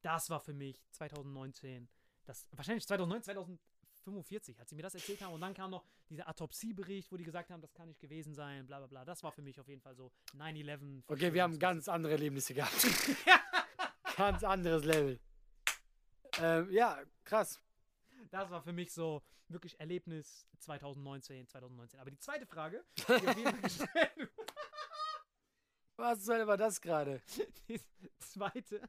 Das 0.02 0.28
war 0.30 0.40
für 0.40 0.52
mich 0.54 0.82
2019, 0.90 1.88
das, 2.24 2.46
wahrscheinlich 2.52 2.84
2009, 2.86 3.22
2045, 3.22 4.58
als 4.58 4.70
sie 4.70 4.74
mir 4.76 4.82
das 4.82 4.94
erzählt 4.94 5.20
haben. 5.22 5.34
Und 5.34 5.40
dann 5.40 5.54
kam 5.54 5.70
noch 5.70 5.84
dieser 6.08 6.28
Autopsiebericht, 6.28 7.12
wo 7.12 7.16
die 7.16 7.24
gesagt 7.24 7.50
haben, 7.50 7.60
das 7.60 7.72
kann 7.74 7.86
nicht 7.86 8.00
gewesen 8.00 8.34
sein, 8.34 8.66
bla 8.66 8.78
bla 8.78 8.86
bla. 8.88 9.04
Das 9.04 9.22
war 9.22 9.30
für 9.30 9.42
mich 9.42 9.60
auf 9.60 9.68
jeden 9.68 9.82
Fall 9.82 9.94
so 9.94 10.10
9-11. 10.34 11.04
Okay, 11.06 11.32
wir 11.32 11.42
haben 11.42 11.58
ganz 11.58 11.86
andere 11.88 12.12
Erlebnisse 12.14 12.54
gehabt. 12.54 12.74
ganz 14.16 14.42
anderes 14.42 14.84
Level. 14.84 15.20
Ähm, 16.38 16.70
ja, 16.70 16.98
krass. 17.24 17.60
Das 18.30 18.50
war 18.50 18.62
für 18.62 18.72
mich 18.72 18.92
so 18.92 19.22
wirklich 19.48 19.78
Erlebnis 19.80 20.46
2019, 20.58 21.48
2019. 21.48 22.00
Aber 22.00 22.10
die 22.10 22.18
zweite 22.18 22.46
Frage, 22.46 22.84
die 22.96 23.12
auf 23.12 23.36
jeden 23.36 23.50
Fall 23.50 23.60
gestellt 23.62 24.30
Was 25.96 26.24
soll 26.24 26.46
war 26.46 26.56
das 26.56 26.80
gerade? 26.80 27.20
die 27.68 27.80
zweite, 28.18 28.80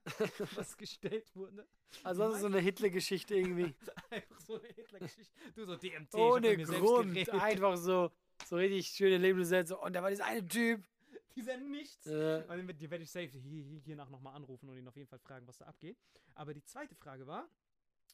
was 0.56 0.78
gestellt 0.78 1.36
wurde, 1.36 1.68
Also 2.04 2.24
das 2.24 2.36
ist 2.36 2.42
so 2.42 2.48
eine 2.48 2.60
Hitler-Geschichte 2.60 3.36
irgendwie. 3.36 3.76
einfach 4.10 4.40
so 4.40 4.60
eine 4.60 4.68
Hitler-Geschichte. 4.70 5.34
Du 5.56 5.66
so 5.66 5.76
DMT, 5.76 6.14
Ohne 6.16 6.58
Grund. 6.58 7.30
Einfach 7.34 7.76
so, 7.78 8.12
so 8.46 8.56
richtig 8.56 8.88
schöne 8.88 9.18
Lebenssätze. 9.18 9.78
Und 9.78 9.94
da 9.94 10.02
war 10.02 10.10
dieser 10.10 10.26
eine 10.26 10.48
Typ. 10.48 10.84
Dieser 11.36 11.58
Nichts. 11.58 12.08
Äh, 12.08 12.44
Und 12.48 12.82
die 12.82 12.90
werde 12.90 13.04
ich 13.04 13.12
safe 13.12 13.28
hier, 13.28 13.64
hiernach 13.80 14.10
nochmal 14.10 14.36
anrufen 14.36 14.70
und 14.70 14.78
ihn 14.78 14.88
auf 14.88 14.96
jeden 14.96 15.08
Fall 15.08 15.20
fragen, 15.20 15.48
was 15.48 15.58
da 15.58 15.66
abgeht. 15.66 15.98
Aber 16.36 16.54
die 16.54 16.64
zweite 16.64 16.96
Frage 16.96 17.28
war, 17.28 17.50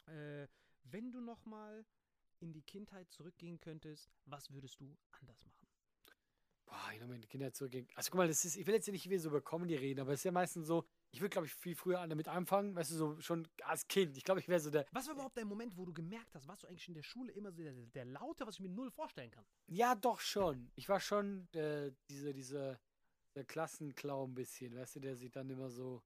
äh, 0.07 0.47
wenn 0.83 1.11
du 1.11 1.21
nochmal 1.21 1.85
in 2.39 2.53
die 2.53 2.61
Kindheit 2.61 3.11
zurückgehen 3.11 3.59
könntest, 3.59 4.09
was 4.25 4.51
würdest 4.51 4.79
du 4.79 4.95
anders 5.11 5.43
machen? 5.45 5.67
boah, 6.67 6.91
ich 6.93 7.01
meine 7.07 7.25
Kinder 7.25 7.51
zurückgehen. 7.51 7.87
Also 7.95 8.11
guck 8.11 8.17
mal, 8.19 8.27
das 8.27 8.45
ist, 8.45 8.55
ich 8.55 8.67
will 8.67 8.75
jetzt 8.75 8.87
nicht 8.87 9.09
wieder 9.09 9.19
so 9.19 9.29
über 9.29 9.41
Comedy 9.41 9.75
reden, 9.75 10.01
aber 10.01 10.13
es 10.13 10.19
ist 10.19 10.25
ja 10.25 10.31
meistens 10.31 10.67
so, 10.67 10.85
ich 11.11 11.21
würde, 11.21 11.29
glaube 11.29 11.47
ich, 11.47 11.53
viel 11.53 11.75
früher 11.75 12.05
damit 12.05 12.27
anfangen, 12.27 12.75
weißt 12.75 12.91
du, 12.91 12.95
so 12.95 13.19
schon 13.21 13.47
als 13.63 13.87
Kind. 13.87 14.17
Ich 14.17 14.23
glaube, 14.23 14.39
ich 14.41 14.47
wäre 14.47 14.59
so 14.59 14.69
der, 14.69 14.85
Was 14.91 15.07
war 15.07 15.15
überhaupt 15.15 15.37
der 15.37 15.45
Moment, 15.45 15.75
wo 15.77 15.85
du 15.85 15.93
gemerkt 15.93 16.35
hast, 16.35 16.47
warst 16.47 16.63
du 16.63 16.67
eigentlich 16.67 16.87
in 16.87 16.93
der 16.93 17.03
Schule 17.03 17.31
immer 17.31 17.51
so 17.51 17.63
der, 17.63 17.73
der 17.73 18.05
Laute, 18.05 18.45
was 18.45 18.55
ich 18.55 18.61
mir 18.61 18.69
null 18.69 18.91
vorstellen 18.91 19.31
kann? 19.31 19.45
Ja, 19.67 19.95
doch 19.95 20.19
schon. 20.19 20.69
Ich 20.75 20.89
war 20.89 20.99
schon 20.99 21.47
äh, 21.53 21.91
diese, 22.09 22.33
diese, 22.33 22.79
der 23.37 23.45
Klassenclown 23.45 24.31
ein 24.31 24.33
bisschen, 24.33 24.75
weißt 24.75 24.95
du, 24.95 24.99
der 24.99 25.15
sich 25.15 25.31
dann 25.31 25.47
immer 25.49 25.69
so 25.69 26.01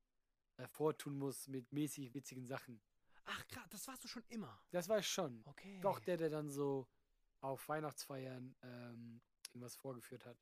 hervortun 0.57 1.17
muss 1.17 1.47
mit 1.47 1.71
mäßig 1.71 2.13
witzigen 2.13 2.45
Sachen. 2.45 2.81
Ach 3.23 3.47
krass, 3.47 3.69
das 3.69 3.87
warst 3.87 4.03
du 4.03 4.09
schon 4.09 4.23
immer. 4.27 4.61
Das 4.71 4.89
war 4.89 4.99
ich 4.99 5.07
schon. 5.07 5.41
Okay. 5.45 5.79
Doch 5.81 5.99
der, 5.99 6.17
der 6.17 6.29
dann 6.29 6.49
so 6.49 6.87
auf 7.39 7.69
Weihnachtsfeiern 7.69 8.53
ähm, 8.61 9.21
irgendwas 9.47 9.75
vorgeführt 9.77 10.25
hat. 10.25 10.37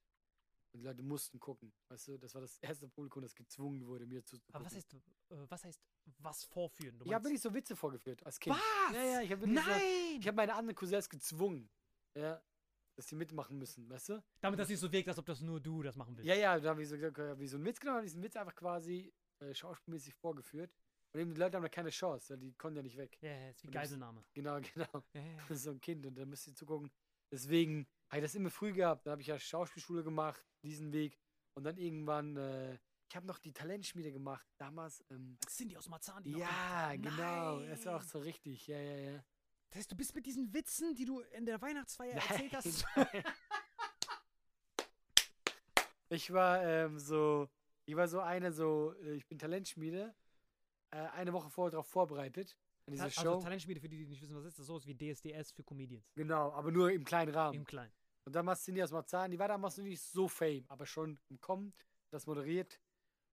Und 0.72 0.80
die 0.80 0.86
Leute 0.86 1.04
mussten 1.04 1.40
gucken. 1.40 1.72
Weißt 1.90 2.08
du, 2.08 2.18
das 2.18 2.34
war 2.34 2.42
das 2.42 2.58
erste 2.58 2.88
Publikum, 2.88 3.22
das 3.22 3.36
gezwungen 3.36 3.86
wurde, 3.86 4.08
mir 4.08 4.24
zu 4.26 4.38
Aber 4.52 4.66
was 4.66 4.76
heißt, 4.76 4.94
äh, 4.94 5.00
was 5.48 5.64
heißt, 5.64 5.80
was 6.18 6.44
vorführen? 6.44 6.98
Du 6.98 7.06
Ich 7.06 7.14
habe 7.14 7.26
wirklich 7.26 7.42
so 7.42 7.54
Witze 7.54 7.76
vorgeführt 7.76 8.26
als 8.26 8.40
Kind. 8.40 8.56
Was? 8.56 8.96
Ja, 8.96 9.04
ja, 9.04 9.22
ich 9.22 9.32
habe 9.32 9.42
wirklich 9.42 9.64
so, 9.64 9.70
Nein! 9.70 10.20
ich 10.20 10.28
habe 10.28 10.36
meine 10.36 10.56
anderen 10.56 10.76
Cousins 10.76 11.08
gezwungen, 11.08 11.70
ja, 12.16 12.42
dass 13.00 13.08
die 13.08 13.16
mitmachen 13.16 13.58
müssen, 13.58 13.90
weißt 13.90 14.10
du? 14.10 14.24
Damit 14.42 14.60
das 14.60 14.68
nicht 14.68 14.80
so 14.80 14.92
wirkt, 14.92 15.08
als 15.08 15.18
ob 15.18 15.26
das 15.26 15.40
nur 15.40 15.62
du 15.62 15.82
das 15.82 15.96
machen 15.96 16.18
willst. 16.18 16.28
Ja, 16.28 16.36
ja, 16.36 16.60
da 16.60 16.72
habe 16.72 16.84
ich 16.84 16.90
so 16.90 16.96
gesagt, 16.96 17.18
okay, 17.18 17.30
hab 17.30 17.40
ich 17.40 17.50
so 17.50 17.56
einen 17.56 17.66
Witz 17.66 17.80
genommen, 17.80 18.00
habe 18.00 18.06
diesen 18.06 18.22
Witz 18.22 18.36
einfach 18.36 18.56
quasi 18.56 19.14
äh, 19.40 19.54
schauspielmäßig 19.54 20.14
vorgeführt. 20.16 20.70
Und 21.14 21.22
eben 21.22 21.34
die 21.34 21.40
Leute 21.40 21.56
haben 21.56 21.64
da 21.64 21.70
keine 21.70 21.92
Chance, 21.92 22.34
weil 22.34 22.40
die 22.40 22.54
konnten 22.56 22.76
ja 22.76 22.84
nicht 22.84 22.98
weg. 22.98 23.18
Ja, 23.22 23.32
ja, 23.32 23.50
ist 23.52 23.64
wie 23.64 23.72
Geiselnahme. 23.72 24.26
Genau, 24.34 24.60
genau. 24.74 25.04
Ja, 25.14 25.22
ja. 25.22 25.38
Das 25.48 25.60
ist 25.60 25.64
so 25.64 25.72
ein 25.72 25.80
Kind 25.80 26.06
und 26.06 26.16
da 26.16 26.26
müsst 26.26 26.46
ihr 26.48 26.54
zugucken. 26.54 26.92
Deswegen 27.32 27.88
habe 28.10 28.18
ich 28.18 28.24
das 28.24 28.36
immer 28.36 28.50
früh 28.50 28.74
gehabt. 28.74 29.06
Dann 29.06 29.14
habe 29.14 29.22
ich 29.22 29.28
ja 29.30 29.40
Schauspielschule 29.40 30.04
gemacht, 30.04 30.46
diesen 30.62 30.92
Weg. 30.92 31.18
Und 31.56 31.64
dann 31.64 31.78
irgendwann, 31.78 32.36
äh, 32.36 32.78
ich 33.10 33.16
habe 33.16 33.28
noch 33.28 33.40
die 33.40 33.54
Talentschmiede 33.54 34.12
gemacht. 34.12 34.46
Damals, 34.58 35.06
ähm, 35.10 35.38
Das 35.42 35.56
sind 35.56 35.70
die 35.72 35.78
aus 35.78 35.88
Marzahn, 35.88 36.22
die 36.22 36.32
ja, 36.32 36.94
genau. 36.98 37.62
Das 37.62 37.86
war 37.86 37.96
auch 37.96 38.04
so 38.04 38.20
richtig. 38.20 38.68
Ja, 38.68 38.78
ja, 38.78 38.98
ja. 38.98 39.24
Das 39.70 39.80
heißt, 39.80 39.92
du 39.92 39.96
bist 39.96 40.16
mit 40.16 40.26
diesen 40.26 40.54
Witzen, 40.54 40.96
die 40.96 41.06
du 41.06 41.20
in 41.20 41.46
der 41.46 41.62
Weihnachtsfeier 41.62 42.16
erzählt 42.16 42.54
hast. 42.54 42.86
Ich 46.12 46.34
war 46.34 46.64
ähm, 46.64 46.98
so, 46.98 47.48
ich 47.86 47.96
war 47.96 48.08
so 48.08 48.20
eine, 48.20 48.52
so, 48.52 48.96
äh, 49.04 49.14
ich 49.14 49.28
bin 49.28 49.38
Talentschmiede, 49.38 50.16
äh, 50.90 50.96
eine 50.96 51.34
Woche 51.34 51.52
vorher 51.52 51.70
darauf 51.70 51.86
vorbereitet, 51.86 52.58
an 52.88 52.94
diese 52.94 53.04
also 53.04 53.22
Show. 53.22 53.40
Talentspiele, 53.40 53.80
für 53.80 53.88
die, 53.88 53.98
die 53.98 54.08
nicht 54.08 54.22
wissen, 54.24 54.36
was 54.36 54.46
ist, 54.46 54.58
das 54.58 54.62
ist 54.62 54.68
sowas 54.68 54.88
wie 54.88 54.96
DSDS 54.96 55.52
für 55.52 55.64
Comedians. 55.64 56.12
Genau, 56.16 56.52
aber 56.54 56.72
nur 56.72 56.92
im 56.92 57.04
kleinen 57.04 57.32
Rahmen. 57.32 57.54
Im 57.54 57.64
Kleinen. 57.64 57.94
Und 58.26 58.34
damals 58.34 58.66
sind 58.66 58.74
die 58.74 58.84
aus 58.84 58.92
Marzahn, 58.92 59.30
die 59.30 59.38
war 59.38 59.48
damals 59.48 59.78
noch 59.78 59.84
nicht 59.84 60.02
so 60.02 60.28
fame, 60.28 60.66
aber 60.68 60.88
schon 60.88 61.20
im 61.30 61.40
Kommen, 61.40 61.76
das 62.10 62.26
moderiert. 62.26 62.82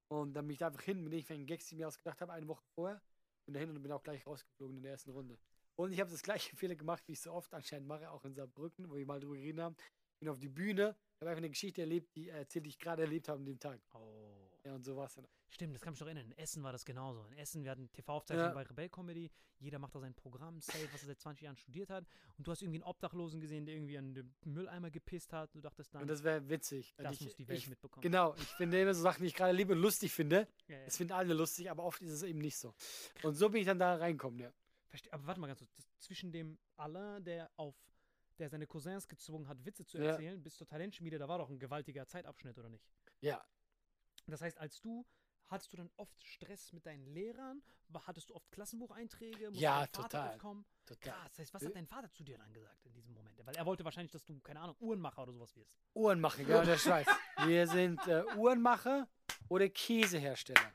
Und 0.09 0.35
dann 0.35 0.47
bin 0.47 0.53
ich 0.53 0.59
da 0.59 0.67
einfach 0.67 0.83
hin 0.83 1.03
mit 1.03 1.15
irgendwelchen 1.15 1.47
Gags, 1.47 1.67
die 1.67 1.77
ich 1.77 1.79
mir 1.79 1.89
ausgedacht 1.89 2.21
habe, 2.21 2.33
eine 2.33 2.47
Woche 2.47 2.65
vorher. 2.75 3.03
Bin 3.47 3.55
dahin 3.55 3.71
und 3.71 3.83
bin 3.83 3.93
auch 3.93 4.03
gleich 4.03 4.27
rausgeflogen 4.27 4.77
in 4.77 4.83
der 4.83 4.93
ersten 4.93 5.11
Runde. 5.11 5.39
Und 5.77 5.93
ich 5.93 6.01
habe 6.01 6.11
das 6.11 6.23
gleiche 6.23 6.55
Fehler 6.57 6.74
gemacht, 6.74 7.03
wie 7.07 7.12
ich 7.12 7.20
so 7.20 7.32
oft 7.32 7.53
anscheinend 7.55 7.86
mache, 7.86 8.11
auch 8.11 8.24
in 8.24 8.35
Saarbrücken, 8.35 8.90
wo 8.90 8.97
wir 8.97 9.07
mal 9.07 9.20
drüber 9.20 9.36
geredet 9.36 9.61
haben. 9.61 9.77
Bin 10.19 10.31
auf 10.31 10.39
die 10.39 10.48
Bühne, 10.48 10.97
habe 11.20 11.31
einfach 11.31 11.39
eine 11.39 11.51
Geschichte 11.51 11.82
erlebt, 11.82 12.16
die 12.16 12.31
äh, 12.31 12.39
erzählt, 12.39 12.65
die 12.65 12.70
ich 12.70 12.78
gerade 12.78 13.03
erlebt 13.03 13.28
habe 13.28 13.39
an 13.39 13.44
dem 13.44 13.59
Tag. 13.61 13.81
Oh. 13.93 14.32
Ja, 14.65 14.74
und 14.74 14.82
so 14.82 14.97
war 14.97 15.07
es 15.07 15.15
dann. 15.15 15.28
Stimmt, 15.48 15.74
das 15.77 15.82
kann 15.82 15.93
mich 15.93 16.01
noch 16.01 16.09
erinnern. 16.09 16.27
In 16.27 16.39
Essen 16.39 16.62
war 16.65 16.73
das 16.73 16.85
genauso. 16.85 17.24
In 17.27 17.36
Essen, 17.39 17.62
wir 17.62 17.70
hatten 17.70 17.93
TV-Aufzeichnungen 17.93 18.51
Ja. 18.51 18.55
bei 18.55 18.62
Rebell 18.62 18.89
Comedy. 18.89 19.31
Jeder 19.59 19.78
macht 19.78 19.94
da 19.94 20.01
sein 20.01 20.12
Programm, 20.15 20.61
safe, 20.61 20.89
was 20.93 21.03
er 21.03 21.07
seit 21.09 21.20
20 21.20 21.43
Jahren 21.44 21.57
studiert 21.57 21.89
hat. 21.89 22.05
Und 22.36 22.47
du 22.47 22.51
hast 22.51 22.62
irgendwie 22.62 22.78
einen 22.78 22.90
Obdachlosen 22.90 23.40
gesehen, 23.40 23.65
der 23.65 23.77
irgendwie 23.77 23.97
an 23.97 24.12
den 24.15 24.35
Mülleimer 24.44 24.90
gepisst 24.90 25.32
hat. 25.32 25.55
Du 25.55 25.61
dachtest 25.61 25.94
dann, 25.94 26.03
Und 26.03 26.09
das 26.09 26.24
wäre 26.24 26.48
witzig. 26.48 26.94
Und 26.98 27.05
das 27.05 27.15
ich, 27.15 27.20
muss 27.23 27.36
die 27.36 27.47
Welt 27.47 27.59
ich, 27.59 27.69
mitbekommen. 27.69 28.03
Genau, 28.03 28.35
ich 28.35 28.48
finde 28.57 28.81
immer 28.81 28.93
so 28.93 29.03
Sachen, 29.03 29.23
die 29.23 29.28
ich 29.28 29.35
gerade 29.35 29.53
liebe 29.53 29.74
und 29.74 29.78
lustig 29.78 30.12
finde. 30.12 30.48
Ja, 30.66 30.78
ja. 30.78 30.85
Das 30.86 30.97
finden 30.97 31.12
alle 31.12 31.32
lustig, 31.35 31.70
aber 31.70 31.85
oft 31.85 32.03
ist 32.03 32.11
es 32.11 32.23
eben 32.23 32.40
nicht 32.40 32.59
so. 32.59 32.74
Und 33.23 33.35
so 33.35 33.48
bin 33.48 33.61
ich 33.61 33.66
dann 33.66 33.78
da 33.78 33.94
reinkommen, 33.94 34.40
ja. 34.40 34.53
Verste 34.97 35.12
aber 35.12 35.27
warte 35.27 35.40
mal 35.40 35.47
ganz 35.47 35.59
kurz. 35.59 35.70
Zwischen 35.98 36.32
dem 36.32 36.59
Alain, 36.77 37.23
der 37.23 37.51
auf 37.56 37.77
der 38.39 38.48
seine 38.48 38.66
Cousins 38.66 39.06
gezwungen 39.09 39.47
hat, 39.48 39.64
Witze 39.64 39.85
zu 39.85 39.98
Ja. 39.98 40.10
erzählen, 40.12 40.43
bis 40.43 40.56
zur 40.56 40.66
Talentschmiede, 40.66 41.18
da 41.18 41.28
war 41.28 41.39
doch 41.39 41.51
ein 41.51 41.59
gewaltiger 41.59 42.06
Zeitabschnitt, 42.06 42.59
oder 42.59 42.68
nicht? 42.70 42.86
Ja, 43.20 43.44
Das 44.27 44.40
heißt, 44.40 44.59
als 44.59 44.81
du, 44.81 45.06
hattest 45.48 45.73
du 45.73 45.77
dann 45.77 45.90
oft 45.97 46.20
Stress 46.24 46.73
mit 46.73 46.85
deinen 46.86 47.06
Lehrern? 47.06 47.62
Hattest 48.06 48.31
du 48.31 48.35
oft 48.35 48.51
Klassenbucheinträge? 48.51 49.51
Musste 49.51 49.60
Ja, 49.62 49.86
total. 49.86 50.35
Aufkommen? 50.35 50.66
total. 50.85 51.12
Krass, 51.12 51.31
das 51.32 51.39
heißt, 51.39 51.55
was 51.55 51.62
Äh. 51.62 51.66
hat 51.66 51.77
dein 51.77 51.86
Vater 51.86 52.10
zu 52.10 52.24
dir 52.24 52.36
dann 52.39 52.52
gesagt 52.52 52.85
in 52.86 52.93
diesem 52.94 53.12
Moment? 53.14 53.39
Weil 53.47 53.55
er 53.55 53.64
wollte 53.66 53.85
wahrscheinlich, 53.85 54.10
dass 54.12 54.24
du, 54.24 54.40
keine 54.40 54.60
Ahnung, 54.60 54.77
Uhrenmacher 54.81 55.23
oder 55.23 55.32
sowas 55.32 55.55
wirst. 55.56 55.77
Uhrenmacher, 55.94 56.43
genau, 56.44 56.64
der 56.64 56.78
Scheiß. 56.78 57.06
Wir 57.44 57.66
sind 57.68 58.05
äh, 58.09 58.24
Uhrenmacher 58.36 59.09
oder 59.48 59.68
Käsehersteller. 59.68 60.74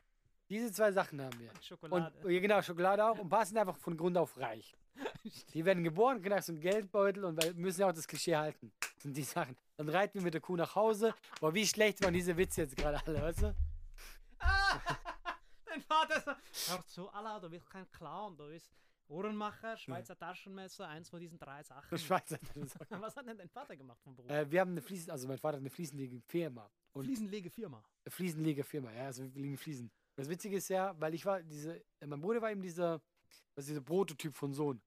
Diese 0.52 0.70
zwei 0.70 0.92
Sachen 0.92 1.18
haben 1.18 1.40
wir. 1.40 1.50
Schokolade. 1.62 2.14
Und 2.18 2.28
genau, 2.28 2.60
Schokolade 2.60 3.02
auch. 3.06 3.18
Und 3.18 3.30
paar 3.30 3.46
sind 3.46 3.56
einfach 3.56 3.78
von 3.78 3.96
Grund 3.96 4.18
auf 4.18 4.36
reich. 4.36 4.76
Die 5.54 5.64
werden 5.64 5.82
geboren, 5.82 6.20
kriegen 6.20 6.42
so 6.42 6.52
einen 6.52 6.60
Geldbeutel 6.60 7.24
und 7.24 7.42
weil- 7.42 7.54
müssen 7.54 7.80
ja 7.80 7.88
auch 7.88 7.94
das 7.94 8.06
Klischee 8.06 8.36
halten. 8.36 8.70
Das 8.78 9.02
sind 9.02 9.16
die 9.16 9.22
Sachen. 9.22 9.56
Dann 9.78 9.88
reiten 9.88 10.18
wir 10.18 10.24
mit 10.24 10.34
der 10.34 10.42
Kuh 10.42 10.54
nach 10.54 10.74
Hause. 10.74 11.14
Boah, 11.40 11.54
wie 11.54 11.66
schlecht 11.66 12.04
waren 12.04 12.12
diese 12.12 12.36
Witze 12.36 12.60
jetzt 12.60 12.76
gerade 12.76 13.00
alle, 13.06 13.22
weißt 13.22 13.42
du? 13.42 13.56
Dein 15.64 15.80
Vater 15.80 16.16
ist 16.18 16.26
so, 16.26 16.72
hör 16.74 16.86
zu, 16.86 17.08
Allah, 17.08 17.40
du 17.40 17.48
bist 17.48 17.70
kein 17.70 17.90
Clown, 17.90 18.36
du 18.36 18.48
bist 18.48 18.70
Uhrenmacher, 19.08 19.78
Schweizer 19.78 20.18
Taschenmesser, 20.18 20.86
eins 20.86 21.08
von 21.08 21.18
diesen 21.18 21.38
drei 21.38 21.62
Sachen. 21.62 21.96
Schweizer. 21.98 22.38
Was 22.90 23.16
hat 23.16 23.26
denn 23.26 23.38
dein 23.38 23.48
Vater 23.48 23.74
gemacht 23.74 24.02
vom 24.02 24.14
Beruf? 24.14 24.30
äh, 24.30 24.50
wir 24.50 24.60
haben 24.60 24.72
eine 24.72 24.82
Fliesen, 24.82 25.10
also 25.12 25.26
mein 25.28 25.38
Vater 25.38 25.56
hat 25.56 25.62
eine 25.62 25.70
Fliesenlegefirma. 25.70 26.70
Und 26.92 27.06
Fliesenlegefirma. 27.06 27.82
Fliesenlegefirma, 28.06 28.92
ja, 28.92 29.06
also 29.06 29.22
wir 29.34 29.42
legen 29.42 29.56
Fliesen. 29.56 29.90
Das 30.16 30.28
Witzige 30.28 30.56
ist 30.56 30.68
ja, 30.68 30.94
weil 31.00 31.14
ich 31.14 31.24
war, 31.24 31.42
diese, 31.42 31.82
mein 32.04 32.20
Bruder 32.20 32.42
war 32.42 32.50
eben 32.50 32.62
dieser, 32.62 33.00
was 33.54 33.64
ist 33.64 33.70
dieser 33.70 33.80
Prototyp 33.80 34.34
von 34.34 34.52
Sohn. 34.52 34.80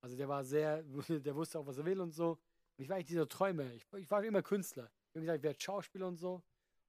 Also 0.00 0.16
der 0.16 0.28
war 0.28 0.44
sehr, 0.44 0.82
der 1.08 1.34
wusste 1.34 1.58
auch, 1.58 1.66
was 1.66 1.78
er 1.78 1.84
will 1.84 2.00
und 2.00 2.12
so. 2.12 2.32
Und 2.76 2.84
ich 2.84 2.88
war 2.88 2.96
eigentlich 2.96 3.06
dieser 3.06 3.28
Träumer. 3.28 3.70
Ich, 3.72 3.86
ich 3.96 4.10
war 4.10 4.22
immer 4.24 4.42
Künstler. 4.42 4.90
Ich 5.10 5.16
habe 5.16 5.20
gesagt, 5.20 5.38
ich 5.38 5.42
werde 5.42 5.60
Schauspieler 5.60 6.06
und 6.06 6.16
so. 6.16 6.42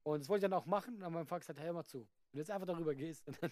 Und 0.04 0.20
das 0.20 0.30
wollte 0.30 0.45
ich 0.45 0.50
dann 0.50 0.58
auch 0.58 0.66
machen. 0.66 1.02
Und 1.02 1.14
mein 1.14 1.26
Vater 1.26 1.41
gesagt, 1.41 1.60
hey, 1.60 1.68
hör 1.68 1.74
mal 1.74 1.84
zu. 1.84 2.00
Wenn 2.00 2.08
du 2.34 2.40
jetzt 2.40 2.52
einfach 2.52 2.68
darüber 2.68 2.95
gehst, 2.95 3.24
dann 3.41 3.52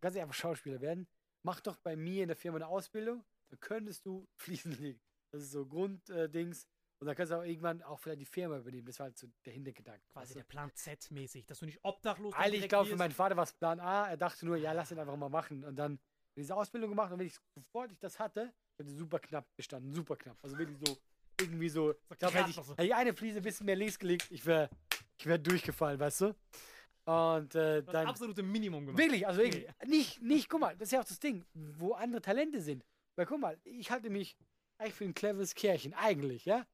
kannst 0.00 0.16
du 0.16 0.22
einfach 0.22 0.34
Schauspieler 0.34 0.80
werden. 0.80 1.06
Mach 1.42 1.60
doch 1.60 1.76
bei 1.76 1.96
mir 1.96 2.22
in 2.22 2.28
der 2.28 2.36
Firma 2.36 2.56
eine 2.56 2.68
Ausbildung. 2.68 3.24
dann 3.50 3.60
könntest 3.60 4.04
du 4.06 4.26
Fliesen 4.36 4.72
legen. 4.72 5.00
Das 5.30 5.42
ist 5.42 5.52
so 5.52 5.66
Grunddings. 5.66 6.64
Äh. 6.64 6.68
Und 6.98 7.06
dann 7.06 7.14
kannst 7.14 7.32
du 7.32 7.36
auch 7.36 7.44
irgendwann 7.44 7.82
auch 7.82 7.98
vielleicht 7.98 8.20
die 8.20 8.26
Firma 8.26 8.58
übernehmen. 8.58 8.86
Das 8.86 8.98
war 8.98 9.04
halt 9.04 9.18
so 9.18 9.28
der 9.44 9.52
Hintergedanke. 9.52 10.02
Quasi 10.12 10.28
weißt 10.28 10.36
der? 10.36 10.44
Plan 10.44 10.70
Z-mäßig, 10.74 11.46
dass 11.46 11.58
du 11.58 11.66
nicht 11.66 11.78
obdachlos 11.82 12.32
dann 12.32 12.42
Eigentlich, 12.42 12.62
ich 12.62 12.68
glaube, 12.68 12.88
für 12.88 12.96
meinen 12.96 13.12
Vater 13.12 13.36
war 13.36 13.44
es 13.44 13.52
Plan 13.52 13.80
A. 13.80 14.08
Er 14.08 14.16
dachte 14.16 14.46
nur, 14.46 14.56
ja, 14.56 14.72
lass 14.72 14.90
ihn 14.90 14.98
einfach 14.98 15.16
mal 15.16 15.28
machen. 15.28 15.64
Und 15.64 15.76
dann 15.76 15.98
diese 16.36 16.54
Ausbildung 16.56 16.90
gemacht. 16.90 17.12
Und 17.12 17.18
wenn 17.18 17.26
ich, 17.26 17.36
bevor 17.54 17.86
ich 17.86 17.98
das 17.98 18.18
hatte, 18.18 18.52
hätte 18.78 18.90
super 18.90 19.18
knapp 19.18 19.46
bestanden. 19.56 19.92
Super 19.92 20.16
knapp. 20.16 20.38
Also 20.42 20.56
wirklich 20.58 20.78
so, 20.86 20.96
irgendwie 21.40 21.68
so. 21.68 21.92
Ich 22.10 22.18
glaube, 22.18 22.34
hätte 22.34 22.50
ich, 22.50 22.56
gerade 22.56 22.56
noch 22.56 22.64
so. 22.64 22.72
hätte 22.72 22.84
ich 22.84 22.94
eine 22.94 23.14
Fliese 23.14 23.38
ein 23.38 23.42
bisschen 23.42 23.66
mehr 23.66 23.76
links 23.76 23.98
gelegt, 23.98 24.30
ich 24.30 24.44
wäre 24.46 24.70
ich 25.18 25.26
wär 25.26 25.38
durchgefallen, 25.38 25.98
weißt 25.98 26.22
du? 26.22 26.26
Und 27.06 27.54
äh, 27.54 27.82
Du 27.82 27.86
hast 27.86 27.94
dann. 27.94 28.06
absolute 28.06 28.42
Minimum 28.42 28.86
gemacht. 28.86 28.98
Wirklich, 28.98 29.26
also 29.26 29.40
wirklich. 29.40 29.66
Nicht, 29.86 30.20
nicht, 30.22 30.48
guck 30.48 30.60
mal, 30.60 30.76
das 30.76 30.88
ist 30.88 30.92
ja 30.92 31.00
auch 31.00 31.04
das 31.04 31.20
Ding, 31.20 31.44
wo 31.54 31.92
andere 31.92 32.20
Talente 32.20 32.60
sind. 32.60 32.84
Weil 33.16 33.26
guck 33.26 33.40
mal, 33.40 33.58
ich 33.64 33.90
halte 33.90 34.10
mich 34.10 34.36
eigentlich 34.78 34.94
für 34.94 35.04
ein 35.04 35.14
cleveres 35.14 35.54
Kerlchen, 35.54 35.94
eigentlich, 35.94 36.44
ja? 36.44 36.66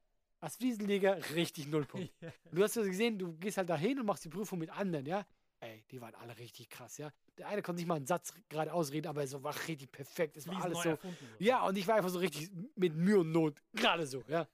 Als 0.43 0.57
Fliesenleger 0.57 1.19
richtig 1.35 1.69
Nullpunkt. 1.69 2.13
Du 2.53 2.63
hast 2.63 2.75
ja 2.77 2.83
gesehen, 2.83 3.17
du 3.19 3.33
gehst 3.39 3.57
halt 3.59 3.71
dahin 3.71 3.99
und 4.01 4.07
machst 4.07 4.25
die 4.25 4.29
Prüfung 4.29 4.59
mit 4.59 4.71
anderen, 4.71 5.07
ja? 5.07 5.25
Ey, 5.61 5.85
die 5.93 6.01
waren 6.01 6.15
alle 6.17 6.37
richtig 6.37 6.69
krass, 6.69 6.99
ja? 6.99 7.13
Der 7.39 7.47
eine 7.47 7.63
konnte 7.63 7.79
nicht 7.81 7.87
mal 7.87 7.95
einen 7.95 8.07
Satz 8.07 8.35
gerade 8.49 8.73
ausreden, 8.73 9.07
aber 9.07 9.23
es 9.23 9.41
war 9.41 9.55
richtig 9.69 9.93
perfekt. 9.93 10.37
Es 10.37 10.47
war 10.49 10.55
Fliesen 10.55 10.67
alles 10.73 10.83
so. 10.83 10.89
erfunden. 10.91 11.17
So. 11.39 11.45
Ja, 11.45 11.65
und 11.65 11.79
ich 11.79 11.87
war 11.87 11.95
einfach 11.95 12.11
so 12.11 12.19
richtig 12.19 12.51
mit 12.75 12.95
Mühe 12.97 13.21
und 13.21 13.31
Not, 13.31 13.63
gerade 13.73 14.05
so, 14.07 14.23
ja? 14.27 14.49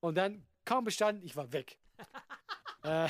Und 0.00 0.14
dann 0.16 0.46
kaum 0.64 0.84
bestanden, 0.84 1.22
ich 1.22 1.36
war 1.36 1.52
weg. 1.52 1.78
äh, 2.84 3.08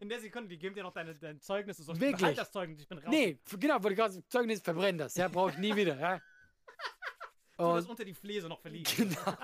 In 0.00 0.08
der 0.08 0.20
Sekunde, 0.20 0.48
die 0.48 0.58
geben 0.58 0.76
dir 0.76 0.84
noch 0.84 0.92
deine, 0.92 1.12
dein 1.14 1.40
Zeugnis. 1.40 1.78
Du 1.78 1.82
sollst 1.82 2.00
Wirklich? 2.00 2.20
behalt 2.20 2.38
das 2.38 2.52
Zeugnis, 2.52 2.80
ich 2.80 2.86
bin 2.88 2.98
raus. 2.98 3.08
nee, 3.10 3.40
genau, 3.58 3.74
wollte 3.82 3.94
ich 3.94 3.98
gerade 3.98 4.28
Zeugnis, 4.28 4.60
verbrenn 4.60 4.96
das, 4.98 5.16
ja? 5.16 5.26
Brauche 5.26 5.50
ich 5.50 5.58
nie 5.58 5.74
wieder, 5.74 5.98
ja? 5.98 6.20
Tu 7.56 7.62
das 7.62 7.84
Und, 7.84 7.90
unter 7.90 8.04
die 8.04 8.14
Fläse 8.14 8.48
noch 8.48 8.60
verliehen. 8.60 8.84
genau. 8.96 9.36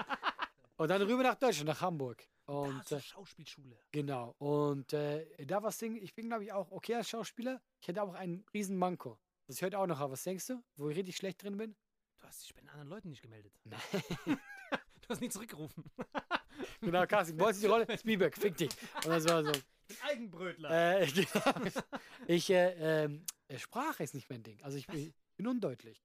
Und 0.80 0.88
dann 0.88 1.02
rüber 1.02 1.22
nach 1.22 1.34
Deutschland, 1.34 1.68
nach 1.68 1.82
Hamburg. 1.82 2.26
Da 2.46 2.54
Und 2.54 2.88
zur 2.88 2.96
äh, 2.96 3.02
Schauspielschule. 3.02 3.78
genau. 3.92 4.34
Und 4.38 4.94
äh, 4.94 5.26
da 5.44 5.56
war 5.56 5.68
das 5.68 5.76
Ding, 5.76 5.96
ich 5.96 6.14
bin, 6.14 6.28
glaube 6.28 6.44
ich, 6.44 6.52
auch 6.52 6.70
okay 6.70 6.94
als 6.94 7.10
Schauspieler. 7.10 7.60
Ich 7.82 7.88
hätte 7.88 8.02
auch 8.02 8.14
einen 8.14 8.46
riesen 8.54 8.78
Manko. 8.78 9.20
Das 9.46 9.60
hört 9.60 9.74
auch 9.74 9.86
noch 9.86 10.00
auf. 10.00 10.10
Was 10.10 10.22
denkst 10.22 10.46
du? 10.46 10.64
Wo 10.76 10.88
ich 10.88 10.96
richtig 10.96 11.16
schlecht 11.16 11.42
drin 11.42 11.58
bin? 11.58 11.76
Du 12.16 12.26
hast 12.26 12.42
dich 12.44 12.54
bei 12.54 12.62
den 12.62 12.70
anderen 12.70 12.88
Leuten 12.88 13.10
nicht 13.10 13.20
gemeldet. 13.20 13.52
Nein. 13.64 13.80
Du 15.02 15.14
hast 15.14 15.20
nie 15.22 15.28
zurückgerufen. 15.28 15.84
genau, 16.80 17.04
Casting. 17.04 17.36
Wolltest 17.40 17.64
du 17.64 17.66
die 17.66 17.72
Rolle? 17.72 17.98
Spielberg, 17.98 18.36
fick 18.36 18.56
dich. 18.56 18.70
Und 19.04 19.08
das 19.08 19.28
war 19.28 19.42
so. 19.42 19.50
Ich 19.50 19.88
bin 19.88 19.96
Eigenbrötler. 20.04 21.00
Äh. 21.00 21.06
Ich, 22.28 22.48
äh, 22.48 23.04
ähm, 23.04 23.26
äh, 23.48 23.58
Sprache 23.58 24.04
ist 24.04 24.14
nicht 24.14 24.30
mein 24.30 24.44
Ding. 24.44 24.62
Also 24.62 24.78
ich 24.78 24.86
bin, 24.86 25.12
bin 25.36 25.48
undeutlich. 25.48 26.00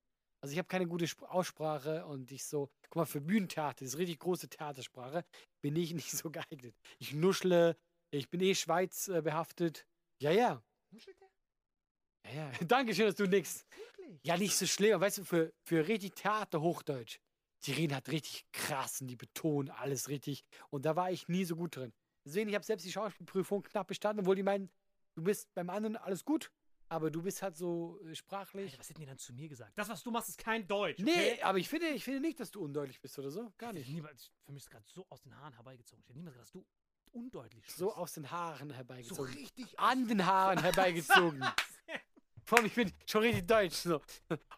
Also 0.45 0.53
ich 0.53 0.59
habe 0.59 0.67
keine 0.67 0.85
gute 0.85 1.05
Sp 1.09 1.25
Aussprache 1.25 2.05
und 2.05 2.31
ich 2.31 2.45
so, 2.45 2.69
guck 2.91 2.97
mal, 2.97 3.05
für 3.05 3.19
Bühnentheater, 3.19 3.83
das 3.83 3.95
ist 3.95 3.97
richtig 3.97 4.19
große 4.19 4.47
Theatersprache, 4.47 5.25
bin 5.59 5.75
ich 5.75 5.91
nicht 5.95 6.11
so 6.11 6.29
geeignet. 6.29 6.75
Ich 6.99 7.15
nuschle, 7.15 7.75
ich 8.11 8.29
bin 8.29 8.41
eh 8.41 8.53
Schweiz 8.53 9.07
äh, 9.07 9.23
behaftet. 9.23 9.87
Ja, 10.21 10.29
ja. 10.29 10.61
Nuschelt 10.91 11.19
der? 11.19 12.31
Ja, 12.31 12.51
ja. 12.51 12.51
Dankeschön, 12.67 13.07
dass 13.07 13.15
du 13.15 13.25
nix. 13.25 13.65
Wirklich? 13.75 14.19
Ja, 14.21 14.37
nicht 14.37 14.55
so 14.55 14.67
schlimm. 14.67 14.93
aber 14.93 15.07
Weißt 15.07 15.17
du, 15.17 15.25
für, 15.25 15.51
für 15.63 15.87
richtig 15.87 16.13
Theater 16.13 16.61
Hochdeutsch, 16.61 17.17
die 17.63 17.71
reden 17.71 17.95
halt 17.95 18.09
richtig 18.09 18.45
krass 18.51 19.01
und 19.01 19.07
die 19.07 19.15
betonen 19.15 19.71
alles 19.71 20.09
richtig. 20.09 20.45
Und 20.69 20.85
da 20.85 20.95
war 20.95 21.09
ich 21.09 21.27
nie 21.27 21.45
so 21.45 21.55
gut 21.55 21.75
drin. 21.75 21.91
Deswegen, 22.23 22.49
ich 22.49 22.55
habe 22.55 22.63
selbst 22.63 22.85
die 22.85 22.91
Schauspielprüfung 22.91 23.63
knapp 23.63 23.87
bestanden, 23.87 24.19
obwohl 24.19 24.35
die 24.35 24.43
meinen, 24.43 24.69
du 25.15 25.23
bist 25.23 25.51
beim 25.55 25.71
anderen 25.71 25.95
alles 25.95 26.23
gut, 26.23 26.51
aber 26.89 27.09
du 27.11 27.21
bist 27.21 27.41
halt 27.41 27.55
so 27.57 27.99
äh, 28.05 28.15
sprachlich. 28.15 28.65
Alter, 28.71 28.79
was 28.79 28.89
hätten 28.89 28.99
die 29.01 29.05
dann 29.05 29.17
zu 29.17 29.33
mir 29.33 29.47
gesagt? 29.49 29.71
Das, 29.77 29.89
was 29.89 30.03
du 30.03 30.11
machst, 30.11 30.29
ist 30.29 30.37
kein 30.37 30.67
Deutsch. 30.67 30.99
Nee, 30.99 31.11
Okay? 31.11 31.41
aber 31.43 31.57
ich 31.57 31.67
finde, 31.69 31.87
ich 31.89 32.03
finde 32.03 32.19
nicht, 32.21 32.39
dass 32.39 32.51
du 32.51 32.61
undeutlich 32.61 32.99
bist 33.01 33.17
oder 33.19 33.31
so. 33.31 33.51
Gar 33.57 33.71
Ich 33.71 33.79
nicht. 33.79 33.89
niemals, 33.89 34.31
für 34.45 34.51
mich 34.51 34.63
ist 34.63 34.69
gerade 34.69 34.85
so 34.87 35.05
aus 35.09 35.21
den 35.21 35.35
Haaren 35.37 35.53
herbeigezogen. 35.53 36.01
Ich 36.03 36.09
hätte 36.09 36.17
niemals 36.17 36.35
gedacht, 36.35 36.47
dass 36.47 36.61
du 36.61 36.65
undeutlich 37.11 37.63
sprichst. 37.63 37.77
So 37.79 37.93
aus 37.93 38.13
den 38.13 38.29
Haaren 38.29 38.69
so 38.69 38.75
herbeigezogen. 38.75 39.33
richtig 39.33 39.79
An 39.79 40.07
den 40.07 40.25
Haaren 40.25 40.59
herbeigezogen. 40.59 41.43
Vor 42.45 42.59
allem, 42.59 42.67
ich 42.67 42.75
bin 42.75 42.91
schon 43.07 43.21
richtig 43.23 43.47
deutsch. 43.47 43.75
So. 43.77 44.01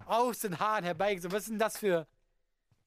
Aus 0.06 0.40
den 0.40 0.60
Haaren 0.60 0.84
herbeigezogen. 0.84 1.34
Was 1.36 1.44
ist 1.44 1.50
denn 1.52 1.60
das 1.60 1.78
für. 1.78 2.06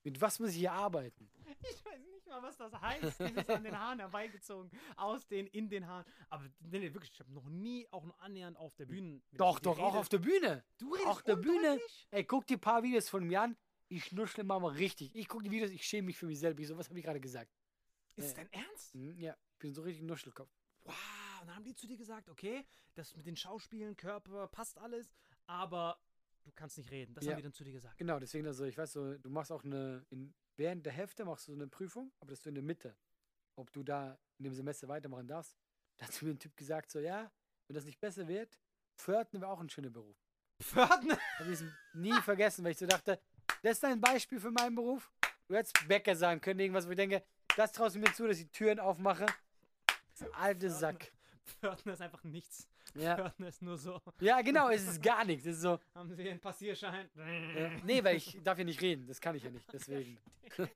Mit 0.03 0.21
was 0.21 0.39
muss 0.39 0.51
ich 0.51 0.57
hier 0.57 0.73
arbeiten? 0.73 1.31
Ich 1.71 1.83
mal, 2.31 2.43
was 2.43 2.57
das 2.57 2.73
heißt. 2.73 3.21
Dieses 3.21 3.49
an 3.49 3.65
den 3.65 3.79
Haaren 3.79 3.99
herbeigezogen. 3.99 4.71
Aus 4.97 5.27
den, 5.27 5.47
in 5.49 5.69
den 5.69 5.87
Haaren. 5.87 6.05
Aber 6.29 6.45
nee, 6.61 6.79
nee, 6.79 6.95
wirklich, 6.95 7.13
ich 7.13 7.21
habe 7.21 7.33
noch 7.33 7.49
nie 7.49 7.87
auch 7.91 8.05
nur 8.05 8.19
annähernd 8.21 8.57
auf 8.57 8.75
der 8.77 8.87
Bühne. 8.87 9.21
Doch, 9.33 9.59
doch, 9.61 9.79
auch 9.79 9.95
auf 9.95 10.09
der 10.09 10.19
Bühne. 10.19 10.65
Du 10.79 10.93
redest 10.93 11.09
auf 11.09 11.23
der 11.23 11.37
Bühne. 11.37 11.79
Ey, 12.11 12.25
guck 12.25 12.47
dir 12.47 12.57
ein 12.57 12.61
paar 12.61 12.83
Videos 12.83 13.09
von 13.09 13.25
mir 13.27 13.43
an. 13.43 13.57
Ich 13.89 14.05
schnuschle 14.07 14.45
mal 14.45 14.57
richtig. 14.65 15.15
Ich 15.17 15.29
gucke 15.29 15.45
die 15.45 15.51
Videos, 15.51 15.71
ich 15.71 15.85
schäme 15.85 16.07
mich 16.07 16.17
für 16.17 16.27
mich 16.27 16.39
selber. 16.39 16.61
Ich 16.61 16.69
so, 16.69 16.79
was 16.79 16.89
habe 16.89 16.99
ich 16.99 17.05
gerade 17.05 17.21
gesagt? 17.21 17.51
Ist 18.17 18.25
es 18.27 18.37
Ja. 18.37 18.45
dein 18.45 18.53
Ernst? 18.53 18.95
Hm, 18.95 19.19
Ja, 19.19 19.37
ich 19.53 19.59
bin 19.59 19.75
so 19.75 19.83
richtig 19.83 20.05
Nuschelkopf. 20.05 20.51
Wow, 20.85 20.95
und 21.41 21.49
dann 21.49 21.57
haben 21.57 21.65
die 21.65 21.75
zu 21.75 21.87
dir 21.87 21.97
gesagt, 21.97 22.29
okay, 22.29 22.65
das 22.95 23.15
mit 23.17 23.27
den 23.27 23.37
Schauspielen, 23.37 23.97
Körper, 23.97 24.47
passt 24.49 24.79
alles, 24.79 25.13
aber 25.47 26.01
du 26.45 26.53
kannst 26.53 26.79
nicht 26.79 26.91
reden. 26.91 27.15
Das 27.15 27.25
Ja. 27.25 27.33
haben 27.33 27.39
die 27.39 27.43
dann 27.43 27.53
zu 27.53 27.65
dir 27.65 27.73
gesagt. 27.73 27.99
Genau, 27.99 28.19
deswegen, 28.21 28.47
also 28.47 28.65
ich 28.65 28.79
weiß 28.79 28.93
so, 28.93 29.19
du 29.19 29.29
machst 29.31 29.51
auch 29.53 29.65
eine, 29.65 30.07
in, 30.11 30.33
während 30.61 30.85
der 30.85 30.93
Hälfte 30.93 31.25
machst 31.25 31.49
du 31.49 31.53
so 31.53 31.59
eine 31.59 31.67
Prüfung, 31.67 32.13
aber 32.21 32.31
das 32.31 32.43
du 32.43 32.51
in 32.51 32.55
der 32.55 32.63
Mitte, 32.63 32.95
ob 33.57 33.73
du 33.73 33.83
da 33.83 34.19
in 34.39 34.45
dem 34.45 34.55
Semester 34.55 34.87
weitermachen 34.89 35.27
darfst. 35.27 35.57
Da 35.97 36.07
hat 36.07 36.23
mir 36.23 36.31
ein 36.31 36.39
Typ 36.39 36.55
gesagt, 36.55 36.91
so, 36.91 37.01
ja, 37.01 37.33
wenn 37.67 37.75
das 37.75 37.85
nicht 37.85 37.99
besser 37.99 38.29
wird, 38.29 38.61
Pförtner 38.95 39.41
wäre 39.41 39.51
auch 39.51 39.61
ein 39.61 39.71
schöner 39.71 39.89
Beruf. 39.89 40.17
Pförtner? 40.63 41.19
Habe 41.39 41.51
ich 41.51 41.61
nie 41.95 42.13
vergessen, 42.21 42.63
weil 42.63 42.73
ich 42.73 42.79
so 42.79 42.87
dachte, 42.87 43.19
das 43.63 43.79
ist 43.79 43.85
ein 43.85 44.01
Beispiel 44.01 44.39
für 44.39 44.51
meinen 44.51 44.75
Beruf. 44.75 45.11
Du 45.49 45.57
hättest 45.57 45.89
Bäcker 45.89 46.15
sagen 46.15 46.43
können, 46.43 46.61
irgendwas, 46.61 46.87
wo 46.87 46.91
ich 46.91 46.97
denke, 46.97 47.25
das 47.57 47.73
traust 47.73 47.97
du 47.97 48.01
mir 48.01 48.13
zu, 48.13 48.29
dass 48.29 48.39
ich 48.39 48.51
Türen 48.51 48.79
aufmache. 48.79 49.25
Das 49.87 50.21
ist 50.21 50.23
ein 50.27 50.35
alter 50.35 50.71
Sack. 50.71 51.11
Pförtner 51.61 51.93
ist 51.93 52.03
einfach 52.03 52.23
nichts. 52.25 52.69
Ja. 52.95 53.17
Pförtner 53.17 53.49
ist 53.49 53.63
nur 53.63 53.77
so, 53.77 54.01
ja, 54.21 54.41
genau, 54.43 54.69
es 54.69 54.87
ist 54.87 55.03
gar 55.03 55.25
nichts. 55.25 55.47
Es 55.47 55.57
ist 55.57 55.63
so, 55.63 55.79
haben 55.95 56.15
sie 56.15 56.29
einen 56.29 56.41
Passierschein? 56.41 57.09
äh, 57.17 57.71
nee, 57.85 58.03
weil 58.03 58.17
ich 58.17 58.39
darf 58.43 58.59
ja 58.59 58.65
nicht 58.65 58.81
reden, 58.81 59.07
das 59.07 59.21
kann 59.21 59.35
ich 59.37 59.43
ja 59.43 59.51
nicht, 59.51 59.71
deswegen. 59.73 60.19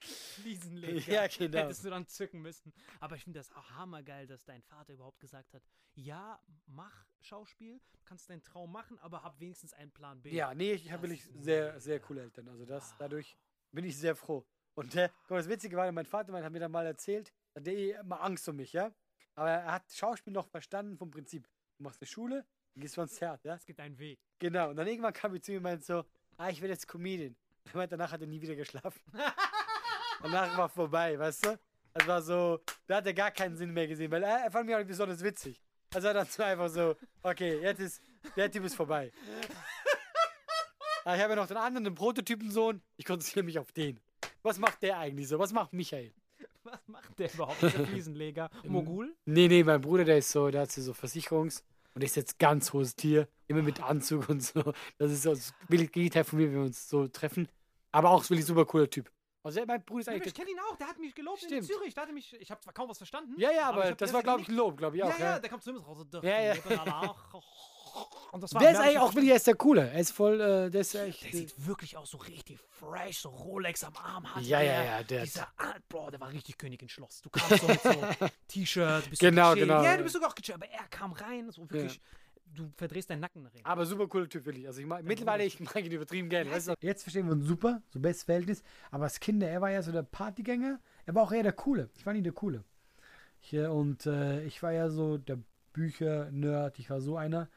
Fliesenleger. 0.00 1.12
Ja, 1.12 1.26
genau. 1.26 1.58
Hättest 1.58 1.84
du 1.84 1.90
dann 1.90 2.06
zücken 2.06 2.40
müssen. 2.40 2.72
Aber 3.00 3.16
ich 3.16 3.24
finde 3.24 3.40
das 3.40 3.50
auch 3.52 3.70
hammergeil, 3.72 4.26
dass 4.26 4.44
dein 4.44 4.62
Vater 4.62 4.92
überhaupt 4.92 5.18
gesagt 5.18 5.52
hat, 5.54 5.62
ja, 5.94 6.40
mach 6.66 7.06
Schauspiel, 7.20 7.80
du 7.92 8.00
kannst 8.04 8.30
deinen 8.30 8.44
Traum 8.44 8.70
machen, 8.70 8.98
aber 9.00 9.24
hab 9.24 9.40
wenigstens 9.40 9.72
einen 9.72 9.90
Plan 9.90 10.22
B. 10.22 10.30
Ja, 10.30 10.54
nee, 10.54 10.72
ich 10.72 10.92
habe 10.92 11.02
wirklich 11.02 11.24
sehr, 11.40 11.80
sehr 11.80 11.98
coole 11.98 12.22
Eltern. 12.22 12.48
Also 12.48 12.64
das, 12.64 12.94
dadurch 12.98 13.36
bin 13.72 13.84
ich 13.84 13.96
sehr 13.96 14.14
froh. 14.14 14.46
Und 14.74 14.94
äh, 14.94 15.08
guck 15.26 15.38
das 15.38 15.48
Witzige 15.48 15.76
war, 15.76 15.90
mein 15.90 16.06
Vater 16.06 16.30
mein, 16.30 16.44
hat 16.44 16.52
mir 16.52 16.60
dann 16.60 16.70
mal 16.70 16.86
erzählt, 16.86 17.32
hat 17.54 17.66
der 17.66 17.76
eh 17.76 17.90
immer 17.92 18.22
Angst 18.22 18.48
um 18.48 18.56
mich, 18.56 18.72
ja. 18.72 18.92
Aber 19.38 19.50
er 19.50 19.70
hat 19.70 19.84
Schauspiel 19.92 20.32
noch 20.32 20.48
verstanden 20.48 20.98
vom 20.98 21.12
Prinzip. 21.12 21.48
Du 21.76 21.84
machst 21.84 22.02
eine 22.02 22.08
Schule, 22.08 22.44
dann 22.74 22.80
gehst 22.80 22.96
du 22.96 23.00
ans 23.02 23.14
Theater, 23.14 23.48
ja. 23.48 23.54
Es 23.54 23.64
gibt 23.64 23.78
einen 23.78 23.96
Weg. 23.96 24.18
Genau. 24.40 24.70
Und 24.70 24.76
dann 24.76 24.88
irgendwann 24.88 25.12
kam 25.12 25.32
ich 25.32 25.42
zu 25.42 25.52
ihm 25.52 25.58
und 25.58 25.62
meinte 25.62 25.84
so, 25.84 26.04
ah, 26.38 26.48
ich 26.48 26.60
werde 26.60 26.72
jetzt 26.72 26.88
Comedian. 26.88 27.36
Und 27.64 27.72
er 27.72 27.76
meinte, 27.76 27.96
danach 27.96 28.10
hat 28.10 28.20
er 28.20 28.26
nie 28.26 28.40
wieder 28.40 28.56
geschlafen. 28.56 29.00
danach 30.22 30.58
war 30.58 30.68
vorbei, 30.68 31.16
weißt 31.16 31.46
du? 31.46 31.58
Das 31.94 32.06
war 32.08 32.20
so, 32.20 32.60
da 32.88 32.96
hat 32.96 33.06
er 33.06 33.14
gar 33.14 33.30
keinen 33.30 33.56
Sinn 33.56 33.72
mehr 33.72 33.86
gesehen, 33.86 34.10
weil 34.10 34.24
er, 34.24 34.40
er 34.40 34.50
fand 34.50 34.66
mich 34.66 34.74
auch 34.74 34.80
nicht 34.80 34.88
besonders 34.88 35.22
witzig. 35.22 35.62
Also 35.94 36.08
er 36.08 36.14
dann 36.14 36.26
so 36.26 36.42
einfach 36.42 36.68
so, 36.68 36.96
okay, 37.22 37.60
jetzt 37.60 37.78
ist, 37.78 38.02
der 38.34 38.50
Typ 38.50 38.64
ist 38.64 38.74
vorbei. 38.74 39.12
Aber 41.04 41.14
ich 41.14 41.22
habe 41.22 41.34
ja 41.34 41.36
noch 41.36 41.46
den 41.46 41.56
anderen, 41.58 41.84
den 41.84 41.94
Prototypensohn. 41.94 42.82
Ich 42.96 43.04
konzentriere 43.04 43.44
mich 43.44 43.58
auf 43.60 43.70
den. 43.70 44.00
Was 44.42 44.58
macht 44.58 44.82
der 44.82 44.98
eigentlich 44.98 45.28
so? 45.28 45.38
Was 45.38 45.52
macht 45.52 45.72
Michael? 45.72 46.12
Was 46.70 46.88
macht 46.88 47.18
der 47.18 47.32
überhaupt, 47.32 47.62
dieser 47.62 47.86
Fliesenleger? 47.86 48.50
Mogul? 48.64 49.14
Nee, 49.24 49.48
nee, 49.48 49.64
mein 49.64 49.80
Bruder, 49.80 50.04
der 50.04 50.18
ist 50.18 50.30
so, 50.30 50.50
der 50.50 50.62
hat 50.62 50.72
so 50.72 50.92
Versicherungs- 50.92 51.62
und 51.94 52.02
ist 52.04 52.16
jetzt 52.16 52.38
ganz 52.38 52.72
hohes 52.72 52.94
Tier, 52.94 53.28
immer 53.46 53.62
mit 53.62 53.82
Anzug 53.82 54.28
und 54.28 54.42
so. 54.42 54.72
Das 54.98 55.10
ist 55.10 55.22
so 55.22 55.30
das 55.34 55.52
Gegenteil 55.68 56.24
von 56.24 56.38
mir, 56.38 56.46
wenn 56.48 56.54
wir 56.54 56.62
uns 56.62 56.88
so 56.88 57.08
treffen. 57.08 57.48
Aber 57.92 58.10
auch 58.10 58.22
wirklich 58.28 58.46
super 58.46 58.64
cooler 58.66 58.88
Typ. 58.90 59.10
Also 59.42 59.64
mein 59.66 59.82
Bruder 59.82 60.00
ist 60.00 60.06
Ja, 60.08 60.12
eigentlich. 60.14 60.26
ich 60.28 60.34
kenne 60.34 60.50
ihn 60.50 60.58
auch, 60.60 60.76
der 60.76 60.88
hat 60.88 60.98
mich 60.98 61.14
gelobt 61.14 61.42
in 61.42 61.48
Stimmt. 61.48 61.66
Zürich. 61.66 61.94
Der 61.94 62.02
hatte 62.02 62.12
mich, 62.12 62.34
ich 62.38 62.50
habe 62.50 62.60
zwar 62.60 62.74
kaum 62.74 62.88
was 62.90 62.98
verstanden. 62.98 63.34
ja, 63.38 63.50
ja, 63.50 63.68
aber, 63.70 63.84
hab 63.90 63.96
das 63.98 64.12
war, 64.12 64.22
glaube 64.22 64.42
ich. 64.42 64.48
Lob, 64.48 64.76
glaube 64.76 64.96
ich 64.96 65.00
Ja, 65.00 65.06
auch. 65.08 65.18
ja, 65.18 65.24
Ja, 65.32 65.38
der 65.38 65.48
kommt 65.48 65.62
zu 65.62 65.72
mir 65.72 65.80
raus. 65.80 66.04
Ja, 66.22 66.40
ja. 66.54 66.54
Und 68.32 68.42
das 68.42 68.52
war 68.54 68.60
Der 68.60 68.72
ist 68.72 68.78
eigentlich 68.78 68.92
ich 68.94 68.98
auch 68.98 69.14
wirklich, 69.14 69.30
er 69.30 69.36
ist 69.36 69.46
der 69.46 69.54
Coole. 69.56 69.90
Er 69.90 70.00
ist 70.00 70.10
voll, 70.10 70.40
äh, 70.40 70.70
der 70.70 70.80
ist 70.82 70.94
echt. 70.94 71.24
Der 71.24 71.32
sieht 71.32 71.66
wirklich 71.66 71.96
auch 71.96 72.06
so 72.06 72.18
richtig 72.18 72.58
fresh, 72.70 73.18
so 73.18 73.30
Rolex 73.30 73.84
am 73.84 73.96
Arm 73.96 74.34
hat. 74.34 74.42
Ja, 74.42 74.60
ja, 74.60 74.84
ja, 74.84 75.02
der- 75.02 75.24
Dieser, 75.24 75.48
ah, 75.56 75.74
Bro, 75.88 76.10
der 76.10 76.20
war 76.20 76.30
richtig 76.32 76.58
König 76.58 76.82
in 76.82 76.88
Schloss. 76.88 77.22
Du 77.22 77.30
kamst 77.30 77.60
so 77.60 77.66
mit 77.68 77.80
so 77.82 77.90
T-Shirt, 78.48 79.08
bist 79.10 79.20
Genau, 79.20 79.50
so 79.54 79.60
genau. 79.60 79.82
Ja, 79.82 79.96
du 79.96 80.02
bist 80.02 80.14
sogar 80.14 80.28
auch 80.30 80.34
gechillt, 80.34 80.56
aber 80.56 80.68
er 80.70 80.86
kam 80.88 81.12
rein, 81.12 81.50
so 81.50 81.62
wirklich, 81.70 82.00
du 82.54 82.70
verdrehst 82.76 83.08
deinen 83.10 83.20
Nacken 83.20 83.42
nach 83.42 83.54
ihm. 83.54 83.64
Aber 83.64 83.86
super 83.86 84.06
cooler 84.08 84.28
Typ, 84.28 84.44
wirklich. 84.44 84.66
Also 84.66 84.80
ich 84.80 84.86
mag, 84.86 85.02
mittlerweile, 85.04 85.44
ich 85.44 85.58
mag 85.60 85.76
ihn 85.84 85.92
übertrieben 85.92 86.28
gerne. 86.28 86.50
Weißt 86.50 86.68
du? 86.68 86.74
Jetzt 86.80 87.02
verstehen 87.02 87.26
wir 87.26 87.32
uns 87.32 87.46
super, 87.46 87.82
so 87.90 87.98
bestes 88.00 88.24
Verhältnis. 88.24 88.62
Aber 88.90 89.04
als 89.04 89.18
Kinder, 89.20 89.48
er 89.48 89.60
war 89.60 89.70
ja 89.70 89.82
so 89.82 89.90
der 89.92 90.02
Partygänger. 90.02 90.78
Er 91.06 91.14
war 91.14 91.22
auch 91.22 91.32
eher 91.32 91.42
der 91.42 91.52
Coole. 91.52 91.88
Ich 91.96 92.04
war 92.06 92.12
nie 92.12 92.22
der 92.22 92.32
Coole. 92.32 92.64
Äh, 93.52 93.66
und 93.66 94.04
äh, 94.06 94.42
ich 94.44 94.62
war 94.62 94.72
ja 94.72 94.90
so 94.90 95.16
der 95.18 95.38
Bücher-Nerd. 95.72 96.78
Ich 96.78 96.90
war 96.90 97.00
so 97.00 97.16
einer. 97.16 97.48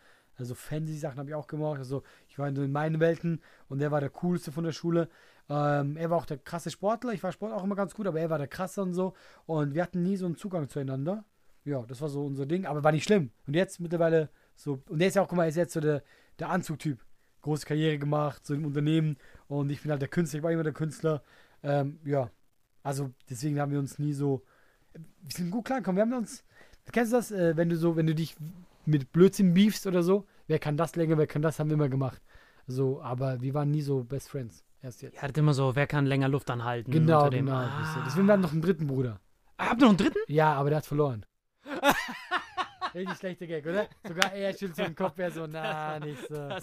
Also 0.42 0.56
Fantasy-Sachen 0.56 1.18
habe 1.18 1.30
ich 1.30 1.36
auch 1.36 1.48
gemacht. 1.48 1.80
Also 1.80 2.04
ich 2.28 2.38
war 2.38 2.48
in 2.48 2.72
meinen 2.72 3.00
Welten 3.00 3.42
und 3.70 3.80
der 3.80 3.92
war 3.92 4.02
der 4.02 4.10
coolste 4.10 4.52
von 4.52 4.64
der 4.64 4.72
Schule. 4.72 5.08
Ähm, 5.50 5.98
er 5.98 6.10
war 6.10 6.18
auch 6.18 6.26
der 6.26 6.38
krasse 6.38 6.72
Sportler. 6.72 7.14
Ich 7.14 7.24
war 7.24 7.32
Sport 7.32 7.54
auch 7.54 7.64
immer 7.64 7.76
ganz 7.76 7.94
gut, 7.94 8.08
aber 8.08 8.20
er 8.20 8.30
war 8.30 8.38
der 8.38 8.48
krasse 8.48 8.82
und 8.82 8.94
so. 8.94 9.14
Und 9.46 9.74
wir 9.74 9.84
hatten 9.84 10.04
nie 10.04 10.18
so 10.18 10.26
einen 10.26 10.36
Zugang 10.36 10.70
zueinander. 10.70 11.26
Ja, 11.64 11.84
das 11.84 12.02
war 12.02 12.10
so 12.10 12.26
unser 12.26 12.46
Ding, 12.46 12.66
aber 12.66 12.84
war 12.84 12.92
nicht 12.92 13.04
schlimm. 13.04 13.32
Und 13.46 13.56
jetzt 13.56 13.80
mittlerweile 13.80 14.30
so, 14.56 14.82
und 14.90 15.00
der 15.00 15.08
ist 15.08 15.16
ja 15.16 15.22
auch, 15.22 15.28
guck 15.28 15.38
mal, 15.38 15.44
er 15.44 15.50
ist 15.50 15.56
jetzt 15.56 15.74
so 15.74 15.80
der, 15.80 16.04
der 16.40 16.50
Anzugtyp. 16.50 17.04
Große 17.42 17.66
Karriere 17.66 17.98
gemacht, 17.98 18.46
so 18.46 18.54
im 18.54 18.66
Unternehmen. 18.66 19.18
Und 19.48 19.72
ich 19.72 19.82
bin 19.82 19.92
halt 19.92 20.02
der 20.02 20.10
Künstler, 20.10 20.38
ich 20.38 20.44
war 20.44 20.52
immer 20.52 20.64
der 20.64 20.74
Künstler. 20.74 21.24
Ähm, 21.64 22.00
ja, 22.06 22.30
also 22.84 23.12
deswegen 23.30 23.60
haben 23.60 23.72
wir 23.72 23.80
uns 23.80 24.00
nie 24.00 24.14
so, 24.14 24.44
wir 24.94 25.32
sind 25.32 25.52
gut 25.52 25.66
klargekommen. 25.66 25.98
Wir 25.98 26.04
haben 26.04 26.22
uns, 26.22 26.44
kennst 26.92 27.12
du 27.12 27.18
das, 27.18 27.32
äh, 27.32 27.58
wenn 27.58 27.70
du 27.70 27.76
so, 27.76 27.96
wenn 27.96 28.08
du 28.08 28.16
dich 28.16 28.36
mit 28.86 29.12
Blödsinn 29.12 29.54
beefst 29.54 29.88
oder 29.88 30.04
so? 30.04 30.26
Wer 30.48 30.60
kann 30.60 30.78
das 30.78 30.96
länger, 30.96 31.18
wer 31.18 31.28
kann 31.28 31.42
das, 31.42 31.60
haben 31.60 31.70
wir 31.70 31.76
immer 31.76 31.90
gemacht. 31.90 32.22
So, 32.68 33.02
aber 33.02 33.42
wir 33.42 33.54
waren 33.54 33.72
nie 33.72 33.82
so 33.82 34.04
Best 34.04 34.30
Friends. 34.30 34.64
Erst 34.82 35.02
jetzt. 35.02 35.16
Ihr 35.16 35.22
hattet 35.22 35.38
immer 35.38 35.54
so, 35.54 35.76
wer 35.76 35.88
kann 35.88 36.06
länger 36.06 36.28
Luft 36.30 36.50
anhalten? 36.50 36.92
Genau, 36.92 37.20
unter 37.20 37.30
dem- 37.32 37.46
genau. 37.46 37.58
Ah. 37.58 38.04
Deswegen 38.06 38.26
wir 38.28 38.34
haben 38.34 38.42
noch 38.42 38.52
einen 38.52 38.62
dritten 38.62 38.88
Bruder. 38.88 39.20
Ah, 39.58 39.70
Habt 39.70 39.82
ihr 39.82 39.86
noch 39.86 39.90
einen 39.90 39.98
dritten? 39.98 40.20
Ja, 40.28 40.54
aber 40.54 40.70
der 40.70 40.78
hat 40.78 40.86
verloren. 40.86 41.26
Richtig 42.94 43.18
schlechter 43.20 43.48
Gag, 43.48 43.66
oder? 43.66 43.88
Sogar 44.06 44.34
er 44.34 44.52
schüttelt 44.52 44.76
so 44.76 44.84
den 44.84 44.96
Kopf, 44.96 45.18
er 45.18 45.32
so, 45.32 45.48
na, 45.48 45.98
nicht 46.00 46.28
so. 46.28 46.36
War, 46.36 46.60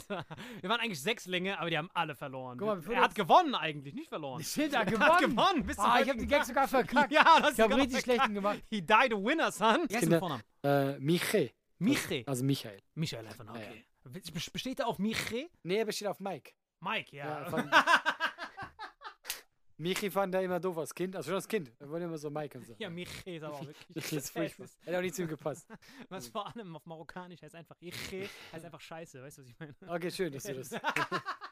wir 0.60 0.68
waren 0.68 0.80
eigentlich 0.80 1.00
sechs 1.00 1.24
Länge, 1.26 1.58
aber 1.58 1.70
die 1.70 1.78
haben 1.78 1.88
alle 1.94 2.14
verloren. 2.14 2.58
Guck 2.58 2.66
mal, 2.86 2.94
er 2.94 3.00
hat 3.00 3.14
gewonnen 3.14 3.54
eigentlich, 3.54 3.94
nicht 3.94 4.10
verloren. 4.10 4.42
Shit, 4.42 4.74
er 4.74 4.80
hat 4.80 4.88
Er 4.92 4.98
hat 4.98 5.20
gewonnen. 5.20 5.36
gewonnen. 5.36 5.64
Bis 5.66 5.76
zum 5.76 5.86
Ah, 5.86 6.00
ich 6.02 6.10
hab 6.10 6.18
die 6.18 6.26
Gags 6.26 6.48
sogar 6.48 6.68
verkackt. 6.68 7.10
Ja, 7.12 7.24
das 7.40 7.52
Ich 7.54 7.60
habe 7.60 7.76
richtig 7.76 8.00
schlechten 8.00 8.34
gemacht. 8.34 8.60
He 8.68 8.82
died 8.82 9.14
a 9.14 9.16
winner, 9.16 9.50
son. 9.52 9.86
Wie 9.88 9.94
heißt 9.96 10.02
Kinder-? 10.10 10.40
Äh, 10.62 10.98
Miche. 10.98 11.50
Miche. 11.78 12.24
Also 12.26 12.44
Michael. 12.44 12.80
Michael 12.94 13.26
einfach, 13.26 13.44
noch, 13.44 13.54
Ja, 13.56 13.62
okay. 13.62 13.84
Bes- 14.30 14.50
Besteht 14.52 14.80
er 14.80 14.86
auf 14.88 14.98
Miche? 14.98 15.48
Nee, 15.62 15.76
er 15.78 15.84
besteht 15.84 16.08
auf 16.08 16.18
Mike. 16.20 16.52
Mike, 16.80 17.14
ja. 17.16 17.42
Ja, 17.42 17.50
fand- 17.50 17.70
Michi 19.80 20.10
fand 20.10 20.34
er 20.34 20.42
immer 20.42 20.58
doof 20.58 20.76
als 20.78 20.92
Kind, 20.92 21.14
also 21.14 21.28
schon 21.28 21.36
als 21.36 21.46
Kind. 21.46 21.70
Er 21.78 21.88
wollte 21.88 22.04
immer 22.06 22.18
so 22.18 22.28
Mike 22.30 22.58
und 22.58 22.64
so. 22.66 22.74
Ja, 22.78 22.90
Miche 22.90 23.30
ist 23.30 23.44
aber 23.44 23.54
auch 23.54 23.60
wirklich. 23.64 23.86
Das 23.90 24.12
ist 24.12 24.30
furchtbar. 24.30 24.66
Hätte 24.80 24.98
auch 24.98 25.02
nicht 25.02 25.14
zu 25.14 25.22
ihm 25.22 25.28
gepasst. 25.28 25.68
Was 26.08 26.26
vor 26.26 26.46
allem 26.52 26.74
auf 26.74 26.84
Marokkanisch 26.84 27.42
heißt 27.42 27.54
einfach 27.54 27.76
Iche, 27.80 28.28
heißt 28.52 28.64
einfach 28.64 28.80
Scheiße, 28.80 29.22
weißt 29.22 29.38
du, 29.38 29.42
was 29.42 29.48
ich 29.48 29.58
meine? 29.60 29.74
Okay, 29.86 30.10
schön, 30.10 30.32
dass 30.32 30.42
du 30.42 30.54
das. 30.54 30.70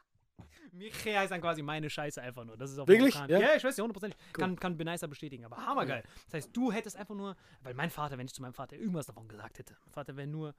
Miche 0.77 1.19
heißt 1.19 1.32
dann 1.32 1.40
quasi 1.40 1.62
meine 1.62 1.89
Scheiße 1.90 2.20
einfach 2.20 2.44
nur. 2.44 2.57
Das 2.57 2.70
ist 2.70 2.78
auf 2.78 2.89
Wirklich? 2.89 3.15
Ja? 3.15 3.27
Ja, 3.27 3.57
ich 3.57 3.65
weiß 3.65 3.77
ja 3.77 3.82
hundertprozentig. 3.82 4.19
Kann, 4.32 4.59
kann 4.59 4.77
Beneiser 4.77 5.09
bestätigen, 5.09 5.44
aber 5.44 5.57
hammergeil. 5.65 6.03
Das 6.27 6.35
heißt, 6.35 6.57
du 6.57 6.73
hättest 6.73 6.97
einfach 6.97 7.15
nur, 7.15 7.36
weil 7.62 7.74
mein 7.74 7.90
Vater, 7.90 8.19
wenn 8.19 8.27
ich 8.27 8.35
zu 8.35 8.43
meinem 8.43 8.55
Vater 8.55 8.77
irgendwas 8.77 9.07
davon 9.07 9.28
gesagt 9.28 9.59
hätte, 9.59 9.77
mein 9.85 9.93
Vater 9.93 10.16
wäre 10.16 10.27
nur 10.27 10.55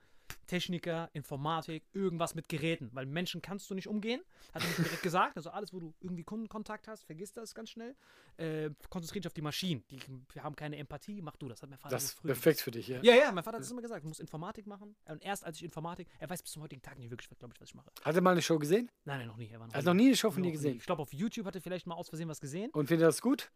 Techniker, 0.47 1.09
Informatik, 1.13 1.83
irgendwas 1.93 2.33
mit 2.35 2.47
Geräten, 2.49 2.89
weil 2.93 3.05
Menschen 3.05 3.41
kannst 3.41 3.69
du 3.69 3.75
nicht 3.75 3.87
umgehen, 3.87 4.21
hat 4.53 4.63
er 4.63 4.69
mir 4.69 4.75
direkt 4.85 5.03
gesagt. 5.03 5.35
Also 5.37 5.49
alles, 5.49 5.73
wo 5.73 5.79
du 5.79 5.93
irgendwie 5.99 6.23
Kundenkontakt 6.23 6.87
hast, 6.87 7.03
vergiss 7.05 7.31
das 7.33 7.53
ganz 7.53 7.69
schnell. 7.69 7.95
Äh, 8.37 8.69
konzentriere 8.89 9.21
dich 9.21 9.27
auf 9.27 9.33
die 9.33 9.41
Maschinen. 9.41 9.83
Die, 9.89 9.99
wir 10.33 10.43
haben 10.43 10.55
keine 10.55 10.77
Empathie, 10.77 11.21
mach 11.21 11.35
du 11.35 11.47
das. 11.49 11.61
Hat 11.61 11.69
mein 11.69 11.79
Vater 11.79 11.95
Das 11.95 12.03
ist 12.05 12.21
perfekt 12.23 12.61
für 12.61 12.71
dich, 12.71 12.87
ja. 12.87 13.01
ja, 13.03 13.15
ja, 13.15 13.31
mein 13.31 13.43
Vater 13.43 13.57
hat 13.57 13.63
es 13.63 13.71
immer 13.71 13.81
gesagt, 13.81 14.03
du 14.03 14.07
musst 14.07 14.19
Informatik 14.21 14.67
machen. 14.67 14.95
Und 15.05 15.23
erst 15.23 15.43
als 15.45 15.57
ich 15.57 15.63
Informatik, 15.63 16.07
er 16.19 16.29
weiß 16.29 16.41
bis 16.43 16.51
zum 16.53 16.61
heutigen 16.63 16.81
Tag 16.81 16.97
nicht 16.97 17.09
wirklich, 17.09 17.29
glaube 17.37 17.53
ich, 17.55 17.61
was 17.61 17.69
ich 17.69 17.75
mache. 17.75 17.91
Hat 18.03 18.15
er 18.15 18.21
mal 18.21 18.31
eine 18.31 18.41
Show 18.41 18.57
gesehen? 18.59 18.89
Nein, 19.05 19.19
nein, 19.19 19.27
noch 19.27 19.37
nie. 19.37 19.49
Er 19.49 19.59
war 19.59 19.67
Er 19.69 19.73
hat 19.79 19.85
noch 19.85 19.93
nie 19.93 20.07
eine 20.07 20.15
Show 20.15 20.31
von 20.31 20.43
dir 20.43 20.49
Noch 20.49 20.53
nie. 20.53 20.57
gesehen. 20.63 20.77
Ich 20.77 20.85
glaube, 20.85 21.01
auf 21.01 21.13
YouTube 21.13 21.45
hat 21.45 21.55
er 21.55 21.61
vielleicht 21.61 21.87
mal 21.87 21.95
aus 21.95 22.09
Versehen 22.09 22.29
was 22.29 22.39
gesehen. 22.39 22.69
Und 22.71 22.87
findet 22.87 23.03
er 23.05 23.07
das 23.09 23.21
gut? 23.21 23.51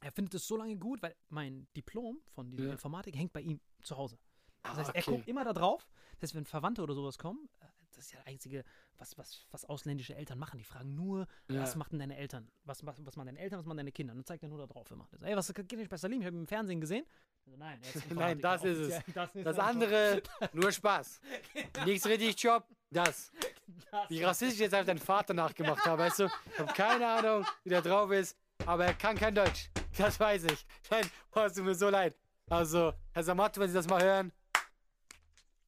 Er 0.00 0.10
findet 0.10 0.34
es 0.34 0.46
so 0.48 0.56
lange 0.56 0.76
gut, 0.76 1.00
weil 1.02 1.14
mein 1.28 1.68
Diplom 1.76 2.20
von 2.34 2.50
dieser 2.50 2.66
Ja. 2.66 2.72
Informatik 2.72 3.14
hängt 3.16 3.32
bei 3.32 3.40
ihm 3.40 3.60
zu 3.82 3.96
Hause. 3.96 4.18
Das 4.62 4.72
Ah, 4.72 4.76
heißt, 4.78 4.88
er 4.94 5.02
okay. 5.02 5.10
guckt 5.16 5.28
immer 5.28 5.44
da 5.44 5.52
drauf. 5.52 5.88
Das 6.20 6.28
heißt, 6.30 6.34
wenn 6.36 6.44
Verwandte 6.44 6.82
oder 6.82 6.94
sowas 6.94 7.18
kommen, 7.18 7.48
äh, 7.60 7.66
das 7.94 7.98
ist 8.06 8.12
ja 8.12 8.18
das 8.20 8.26
Einzige, 8.28 8.64
was, 8.96 9.18
was, 9.18 9.46
was 9.50 9.64
ausländische 9.64 10.14
Eltern 10.14 10.38
machen. 10.38 10.56
Die 10.58 10.64
fragen 10.64 10.94
nur, 10.94 11.26
Ja. 11.48 11.60
was 11.62 11.76
macht 11.76 11.92
denn 11.92 11.98
deine 11.98 12.16
Eltern? 12.16 12.48
Was, 12.64 12.86
was, 12.86 12.96
was 13.04 13.16
machen 13.16 13.26
deine 13.26 13.38
Eltern, 13.40 13.58
was 13.58 13.66
machen 13.66 13.76
deine 13.78 13.92
Kinder? 13.92 14.12
Und 14.12 14.18
dann 14.18 14.24
zeigt 14.24 14.42
er 14.42 14.48
nur 14.48 14.58
da 14.58 14.66
drauf 14.66 14.90
immer. 14.90 15.08
Das, 15.10 15.20
Ey, 15.22 15.36
was 15.36 15.52
geht 15.52 15.72
nicht 15.72 15.90
bei 15.90 15.96
Salim? 15.96 16.20
Ich 16.20 16.26
habe 16.26 16.36
ihn 16.36 16.40
im 16.42 16.46
Fernsehen 16.46 16.80
gesehen. 16.80 17.04
Also, 17.44 17.58
nein, 17.58 17.80
er 17.82 17.94
ist 17.94 18.10
Nein, 18.14 18.38
das 18.40 18.64
ist 18.64 18.78
es. 18.78 19.02
Das, 19.14 19.34
ist 19.34 19.44
Das 19.44 19.58
andere, 19.58 20.22
nur 20.52 20.70
Spaß. 20.72 21.20
Nichts 21.84 22.06
richtig 22.06 22.40
Job, 22.42 22.64
das. 22.90 23.32
Wie 24.08 24.22
rassistisch 24.22 24.54
ich 24.54 24.60
jetzt 24.60 24.74
einfach 24.74 24.86
deinen 24.86 24.98
Vater 24.98 25.34
nachgemacht 25.34 25.84
habe, 25.84 26.02
weißt 26.02 26.20
du? 26.20 26.28
Ich 26.52 26.58
habe 26.58 26.72
keine 26.72 27.06
Ahnung, 27.06 27.44
wie 27.64 27.70
der 27.70 27.82
drauf 27.82 28.10
ist, 28.12 28.38
aber 28.64 28.86
er 28.86 28.94
kann 28.94 29.16
kein 29.16 29.34
Deutsch. 29.34 29.68
Das 29.98 30.18
weiß 30.18 30.44
ich. 30.44 30.64
Nein, 30.90 31.04
boah, 31.30 31.46
es 31.46 31.52
tut 31.54 31.64
mir 31.64 31.74
so 31.74 31.90
leid. 31.90 32.16
Also, 32.48 32.92
Herr 33.12 33.22
Samato, 33.24 33.60
wenn 33.60 33.68
Sie 33.68 33.74
das 33.74 33.86
mal 33.88 34.02
hören, 34.02 34.32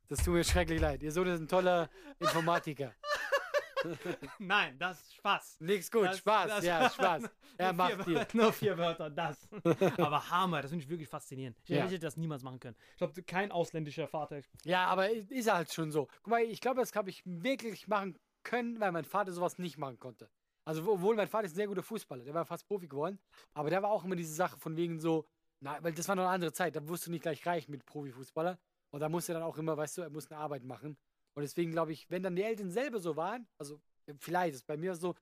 das 0.09 0.23
tut 0.25 0.35
mir 0.35 0.45
schrecklich 0.45 0.81
leid. 0.81 1.03
Ihr 1.03 1.13
Sohn 1.13 1.27
ist 1.27 1.41
ein 1.41 1.49
toller 1.49 1.89
Informatiker. 2.19 2.93
Nein, 4.39 4.79
das 4.79 5.01
ist 5.03 5.15
Spaß. 5.17 5.57
Nix 5.61 5.91
gut, 5.91 6.07
Das- 6.07 6.19
Spaß, 6.19 6.49
das- 6.49 6.65
ja, 6.65 6.89
Spaß. 6.91 7.23
Er 7.57 7.73
macht 7.73 8.05
dir. 8.07 8.27
Nur 8.33 8.53
vier 8.53 8.77
Wörter, 8.77 9.09
das. 9.11 9.49
Aber 9.99 10.29
Hammer, 10.29 10.61
das 10.63 10.71
finde 10.73 10.83
ich 10.83 10.91
wirklich 10.91 11.09
faszinierend. 11.09 11.57
Ich 11.65 11.69
Ja. 11.71 11.85
hätte 11.85 12.01
das 12.01 12.17
niemals 12.17 12.43
machen 12.43 12.59
können. 12.59 12.77
Ich 12.93 12.97
glaube, 12.97 13.23
kein 13.23 13.53
ausländischer 13.53 14.09
Vater. 14.09 14.41
Ja, 14.65 14.87
aber 14.89 15.09
ist 15.11 15.53
halt 15.53 15.73
schon 15.73 15.93
so. 15.93 16.09
Guck 16.25 16.29
mal, 16.33 16.43
ich 16.43 16.61
glaube, 16.61 16.81
das 16.81 16.93
habe 16.97 17.11
ich 17.11 17.23
wirklich 17.25 17.87
machen 17.87 18.19
können, 18.43 18.81
weil 18.81 18.91
mein 18.91 19.05
Vater 19.05 19.31
sowas 19.31 19.59
nicht 19.59 19.79
machen 19.79 20.01
konnte. 20.01 20.29
Also, 20.65 20.83
obwohl 20.91 21.15
mein 21.15 21.29
Vater 21.29 21.45
ist 21.47 21.53
ein 21.53 21.57
sehr 21.57 21.69
guter 21.69 21.85
Fußballer, 21.85 22.25
der 22.25 22.35
war 22.35 22.45
fast 22.45 22.67
Profi 22.67 22.89
geworden, 22.89 23.21
aber 23.53 23.71
der 23.71 23.83
war 23.83 23.91
auch 23.91 24.03
immer 24.05 24.17
diese 24.17 24.35
Sache 24.35 24.59
von 24.59 24.77
wegen 24.77 24.99
so, 24.99 25.29
na, 25.61 25.79
weil 25.85 25.93
das 25.93 26.09
war 26.09 26.17
noch 26.17 26.25
eine 26.25 26.33
andere 26.33 26.53
Zeit, 26.53 26.75
da 26.75 26.89
wirst 26.89 27.07
du 27.07 27.13
nicht 27.13 27.23
gleich 27.23 27.47
reich 27.47 27.69
mit 27.69 27.87
Profifußballer 27.87 28.59
und 28.95 29.01
da 29.01 29.09
musste 29.09 29.33
er 29.33 29.41
dann 29.41 29.49
auch 29.49 29.59
immer, 29.59 29.77
weißt 29.77 29.99
du, 29.99 30.03
er 30.03 30.11
muss 30.11 30.31
eine 30.31 30.39
Arbeit 30.39 30.63
machen. 30.63 30.97
Und 31.35 31.43
deswegen 31.43 31.73
glaube 31.73 31.91
ich, 31.91 32.09
wenn 32.11 32.23
dann 32.23 32.37
die 32.37 32.45
Eltern 32.45 32.71
selber 32.71 33.01
so 33.01 33.17
waren, 33.17 33.45
also 33.59 33.81
vielleicht 34.21 34.55
ist 34.55 34.69
bei 34.69 34.77
mir 34.77 34.95
so, 34.95 35.17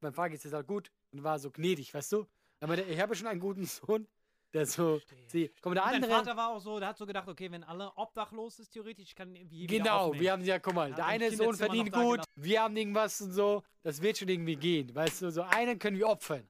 mein 0.00 0.12
Vater 0.12 0.30
geht 0.30 0.38
es 0.38 0.44
jetzt 0.44 0.52
halt 0.52 0.68
gut 0.68 0.92
und 1.10 1.24
war 1.24 1.36
so 1.40 1.50
gnädig, 1.50 1.92
weißt 1.92 2.12
du? 2.12 2.28
Aber 2.60 2.78
ich 2.78 3.00
habe 3.00 3.16
schon 3.16 3.26
einen 3.26 3.40
guten 3.40 3.64
Sohn, 3.66 4.06
der 4.54 4.64
so, 4.64 5.00
sieh, 5.26 5.50
komm, 5.60 5.74
der 5.74 5.86
andere. 5.86 6.08
Vater 6.08 6.36
war 6.36 6.50
auch 6.50 6.60
so, 6.60 6.78
der 6.78 6.90
hat 6.90 6.98
so 6.98 7.04
gedacht, 7.04 7.26
okay, 7.26 7.50
wenn 7.50 7.64
alle 7.64 7.90
obdachlos 7.96 8.60
ist, 8.60 8.70
theoretisch 8.70 9.12
kann 9.12 9.34
irgendwie 9.34 9.56
jeder 9.56 9.76
Genau, 9.76 10.14
wir 10.14 10.30
haben 10.30 10.44
ja, 10.44 10.60
guck 10.60 10.74
mal, 10.74 10.90
Er 10.90 10.94
der 10.94 11.06
eine 11.06 11.32
Sohn 11.32 11.56
verdient 11.56 11.90
gut, 11.90 12.20
wir 12.36 12.62
haben 12.62 12.76
irgendwas 12.76 13.20
und 13.20 13.32
so, 13.32 13.64
das 13.82 14.00
wird 14.00 14.18
schon 14.18 14.28
irgendwie 14.28 14.54
gehen, 14.54 14.94
weißt 14.94 15.22
du, 15.22 15.32
so 15.32 15.42
einen 15.42 15.80
können 15.80 15.98
wir 15.98 16.06
opfern, 16.06 16.46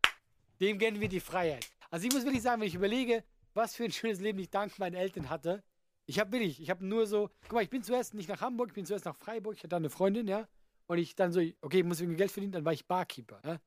dem 0.61 0.79
gönnen 0.79 1.01
wir 1.01 1.09
die 1.09 1.21
Freiheit. 1.21 1.67
Also 1.89 2.07
ich 2.07 2.13
muss 2.13 2.23
wirklich 2.23 2.43
sagen, 2.43 2.61
wenn 2.61 2.69
ich 2.69 2.75
überlege, 2.75 3.25
was 3.55 3.75
für 3.75 3.85
ein 3.85 3.93
schönes 3.93 4.21
Leben 4.21 4.39
ich 4.41 4.51
dank 4.51 4.79
meinen 4.79 4.95
Eltern 4.95 5.31
hatte, 5.31 5.65
ich 6.07 6.19
habe 6.19 6.33
wirklich, 6.33 6.61
ich 6.61 6.71
habe 6.71 6.85
nur 6.85 7.07
so, 7.07 7.31
guck 7.43 7.53
mal, 7.53 7.63
ich 7.63 7.71
bin 7.71 7.83
zuerst 7.83 8.15
nicht 8.15 8.29
nach 8.29 8.41
Hamburg, 8.41 8.69
ich 8.69 8.75
bin 8.75 8.87
zuerst 8.87 9.05
nach 9.05 9.17
Freiburg, 9.17 9.55
ich 9.55 9.61
hatte 9.61 9.69
da 9.69 9.77
eine 9.77 9.91
Freundin, 9.91 10.29
ja, 10.29 10.49
und 10.87 10.99
ich 10.99 11.15
dann 11.15 11.33
so, 11.33 11.41
okay, 11.61 11.79
ich 11.79 11.85
muss 11.85 12.01
irgendwie 12.01 12.17
Geld 12.17 12.31
verdienen, 12.31 12.53
dann 12.53 12.65
war 12.65 12.73
ich 12.73 12.87
Barkeeper, 12.87 13.41
ja, 13.45 13.59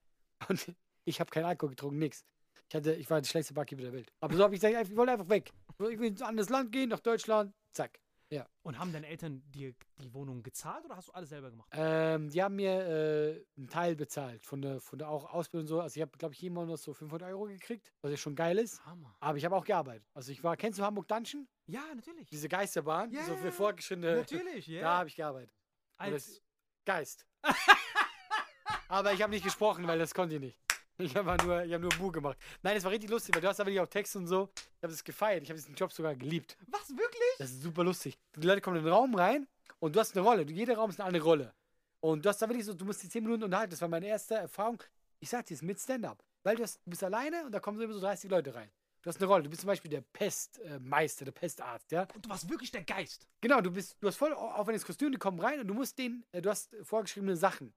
und 0.47 0.73
ich 1.05 1.19
habe 1.19 1.29
keinen 1.29 1.45
Alkohol 1.45 1.71
getrunken, 1.71 1.99
nix. 1.99 2.23
Ich, 2.69 2.75
hatte, 2.75 2.93
ich 2.93 3.09
war 3.09 3.19
der 3.19 3.27
schlechteste 3.27 3.53
Barkeeper 3.55 3.81
der 3.81 3.93
Welt. 3.93 4.11
Aber 4.19 4.35
so 4.35 4.43
habe 4.43 4.53
ich 4.53 4.61
gesagt, 4.61 4.89
ich 4.89 4.95
wollte 4.95 5.13
einfach 5.13 5.29
weg. 5.29 5.51
Ich 5.71 5.79
will 5.79 6.05
in 6.05 6.17
ein 6.17 6.21
anderes 6.21 6.49
Land 6.49 6.71
gehen, 6.71 6.89
nach 6.89 6.99
Deutschland, 6.99 7.53
zack. 7.71 7.99
Ja. 8.31 8.45
Und 8.61 8.77
haben 8.77 8.93
deine 8.93 9.07
Eltern 9.07 9.41
dir 9.49 9.73
die 9.99 10.13
Wohnung 10.13 10.43
gezahlt 10.43 10.85
oder 10.85 10.95
hast 10.95 11.07
du 11.07 11.13
alles 11.13 11.29
selber 11.29 11.49
gemacht? 11.49 11.69
Ähm, 11.71 12.29
die 12.29 12.43
haben 12.43 12.55
mir 12.55 12.71
äh, 12.71 13.45
einen 13.57 13.67
Teil 13.69 13.95
bezahlt 13.95 14.45
von 14.45 14.61
der, 14.61 14.79
von 14.79 14.99
der 14.99 15.09
auch 15.09 15.33
Ausbildung 15.33 15.63
und 15.63 15.67
so. 15.67 15.81
Also 15.81 15.97
ich 15.97 16.01
habe, 16.01 16.15
glaube 16.17 16.35
ich, 16.35 16.41
jeden 16.41 16.53
Monat 16.53 16.79
so 16.79 16.93
500 16.93 17.27
Euro 17.29 17.45
gekriegt, 17.45 17.91
was 18.01 18.11
ja 18.11 18.17
schon 18.17 18.35
geil 18.35 18.59
ist. 18.59 18.85
Hammer. 18.85 19.15
Aber 19.19 19.37
ich 19.37 19.45
habe 19.45 19.55
auch 19.55 19.65
gearbeitet. 19.65 20.07
Also 20.13 20.31
ich 20.31 20.43
war, 20.43 20.55
kennst 20.57 20.77
du 20.77 20.83
Hamburg 20.83 21.07
Dungeon? 21.07 21.47
Ja, 21.69 21.83
natürlich. 21.93 22.27
Diese 22.29 22.49
Geisterbahn, 22.49 23.11
Ja, 23.11 23.23
so 23.25 23.35
für 23.35 23.51
fortgeschrittene. 23.51 24.17
Natürlich, 24.17 24.65
ja. 24.67 24.81
Da 24.81 24.97
habe 24.99 25.09
ich 25.09 25.15
gearbeitet. 25.15 25.53
Als, 25.97 26.25
das, 26.25 26.41
Geist. 26.85 27.25
Aber 28.87 29.13
ich 29.13 29.21
habe 29.21 29.31
nicht 29.31 29.43
gesprochen, 29.43 29.85
weil 29.85 29.99
das 29.99 30.13
konnte 30.13 30.35
ich 30.35 30.41
nicht. 30.41 30.59
Ich 30.97 31.15
habe 31.15 31.45
nur, 31.45 31.63
ich 31.63 31.73
hab 31.73 31.81
nur 31.81 31.91
Bu 31.91 32.11
gemacht. 32.11 32.37
Nein, 32.63 32.75
es 32.75 32.83
war 32.83 32.91
richtig 32.91 33.09
lustig, 33.09 33.35
weil 33.35 33.41
du 33.41 33.47
hast 33.47 33.57
da 33.57 33.65
wirklich 33.65 33.79
auch 33.79 33.87
Text 33.87 34.15
und 34.15 34.27
so. 34.27 34.49
Ich 34.55 34.83
habe 34.83 34.91
es 34.91 35.03
gefeiert. 35.03 35.43
Ich 35.43 35.49
habe 35.49 35.59
diesen 35.59 35.75
Job 35.75 35.93
sogar 35.93 36.15
geliebt. 36.15 36.57
was, 36.67 36.89
wirklich? 36.89 37.35
Das 37.37 37.51
ist 37.51 37.61
super 37.61 37.83
lustig. 37.83 38.17
Die 38.35 38.47
Leute 38.47 38.61
kommen 38.61 38.77
in 38.77 38.83
den 38.83 38.91
Raum 38.91 39.13
rein 39.15 39.47
und 39.79 39.95
du 39.95 39.99
hast 39.99 40.17
eine 40.17 40.25
Rolle. 40.25 40.43
Jeder 40.49 40.75
Raum 40.75 40.89
ist 40.89 40.99
eine 40.99 41.07
andere 41.07 41.23
Rolle. 41.23 41.53
Und 42.01 42.25
du 42.25 42.29
hast 42.29 42.41
da 42.41 42.49
wirklich 42.49 42.65
so, 42.65 42.73
du 42.73 42.83
musst 42.83 43.03
die 43.03 43.09
10 43.09 43.23
Minuten 43.23 43.43
unterhalten. 43.43 43.71
Das 43.71 43.81
war 43.81 43.87
meine 43.87 44.07
erste 44.07 44.35
Erfahrung. 44.35 44.81
Ich 45.19 45.29
sag 45.29 45.45
dir, 45.45 45.53
es 45.53 45.61
ist 45.61 45.65
mit 45.67 45.79
Stand-up. 45.79 46.23
Weil 46.43 46.55
du, 46.55 46.63
hast, 46.63 46.81
du 46.83 46.89
bist 46.89 47.03
alleine 47.03 47.45
und 47.45 47.51
da 47.51 47.59
kommen 47.59 47.77
so 47.77 47.83
immer 47.83 47.93
so 47.93 47.99
30 47.99 48.29
Leute 48.29 48.55
rein. 48.55 48.71
Du 49.01 49.07
hast 49.07 49.17
eine 49.17 49.27
Rolle. 49.27 49.43
Du 49.43 49.49
bist 49.49 49.61
zum 49.61 49.67
Beispiel 49.67 49.89
der 49.89 50.01
Pestmeister, 50.01 51.25
der 51.25 51.31
Pestarzt, 51.31 51.91
ja. 51.91 52.07
Und 52.13 52.25
du 52.25 52.29
warst 52.29 52.49
wirklich 52.49 52.71
der 52.71 52.83
Geist. 52.83 53.27
Genau, 53.41 53.61
du 53.61 53.71
bist, 53.71 53.95
du 54.01 54.07
hast 54.07 54.17
voll 54.17 54.33
au- 54.33 54.51
aufwendiges 54.51 54.85
Kostüm, 54.85 55.11
die 55.11 55.17
kommen 55.17 55.39
rein 55.39 55.59
und 55.59 55.67
du 55.67 55.73
musst 55.73 55.97
denen, 55.97 56.25
äh, 56.31 56.41
du 56.41 56.49
hast 56.49 56.75
vorgeschriebene 56.83 57.35
Sachen, 57.37 57.73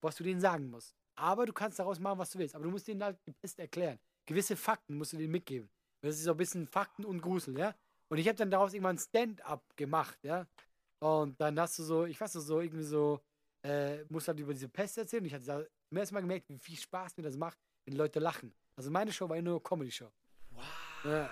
was 0.00 0.16
du 0.16 0.24
denen 0.24 0.40
sagen 0.40 0.68
musst. 0.70 0.94
Aber 1.16 1.46
du 1.46 1.52
kannst 1.52 1.78
daraus 1.78 1.98
machen, 1.98 2.18
was 2.18 2.30
du 2.30 2.38
willst. 2.38 2.54
Aber 2.54 2.64
du 2.64 2.70
musst 2.70 2.88
denen 2.88 3.02
halt 3.02 3.18
die 3.26 3.32
Pest 3.32 3.58
erklären. 3.58 3.98
Gewisse 4.26 4.56
Fakten 4.56 4.96
musst 4.96 5.12
du 5.12 5.16
denen 5.16 5.32
mitgeben. 5.32 5.68
Das 6.02 6.14
ist 6.16 6.24
so 6.24 6.30
ein 6.32 6.36
bisschen 6.36 6.66
Fakten 6.66 7.04
und 7.04 7.20
Grusel, 7.20 7.58
ja. 7.58 7.74
Und 8.08 8.18
ich 8.18 8.26
habe 8.26 8.36
dann 8.36 8.50
daraus 8.50 8.72
irgendwann 8.74 8.98
Stand-up 8.98 9.62
gemacht, 9.76 10.18
ja. 10.22 10.46
Und 10.98 11.40
dann 11.40 11.58
hast 11.58 11.78
du 11.78 11.82
so, 11.82 12.04
ich 12.04 12.20
weiß 12.20 12.34
nicht, 12.34 12.44
so 12.44 12.60
irgendwie 12.60 12.84
so, 12.84 13.20
äh, 13.62 14.04
musst 14.08 14.28
halt 14.28 14.38
über 14.40 14.52
diese 14.52 14.68
Pest 14.68 14.98
erzählen. 14.98 15.22
Und 15.22 15.26
ich 15.26 15.34
hatte 15.34 15.44
da 15.46 15.62
zum 15.88 15.96
ersten 15.96 16.14
Mal 16.14 16.20
gemerkt, 16.20 16.48
wie 16.48 16.58
viel 16.58 16.76
Spaß 16.76 17.16
mir 17.16 17.22
das 17.22 17.36
macht, 17.36 17.58
wenn 17.86 17.96
Leute 17.96 18.18
lachen. 18.20 18.52
Also 18.76 18.90
meine 18.90 19.12
Show 19.12 19.28
war 19.28 19.36
ja 19.36 19.42
nur 19.42 19.62
Comedy-Show. 19.62 20.10
Ja. 21.04 21.30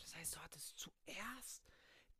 Das 0.00 0.16
heißt, 0.16 0.36
du 0.36 0.40
hattest 0.40 0.78
zuerst 0.78 1.62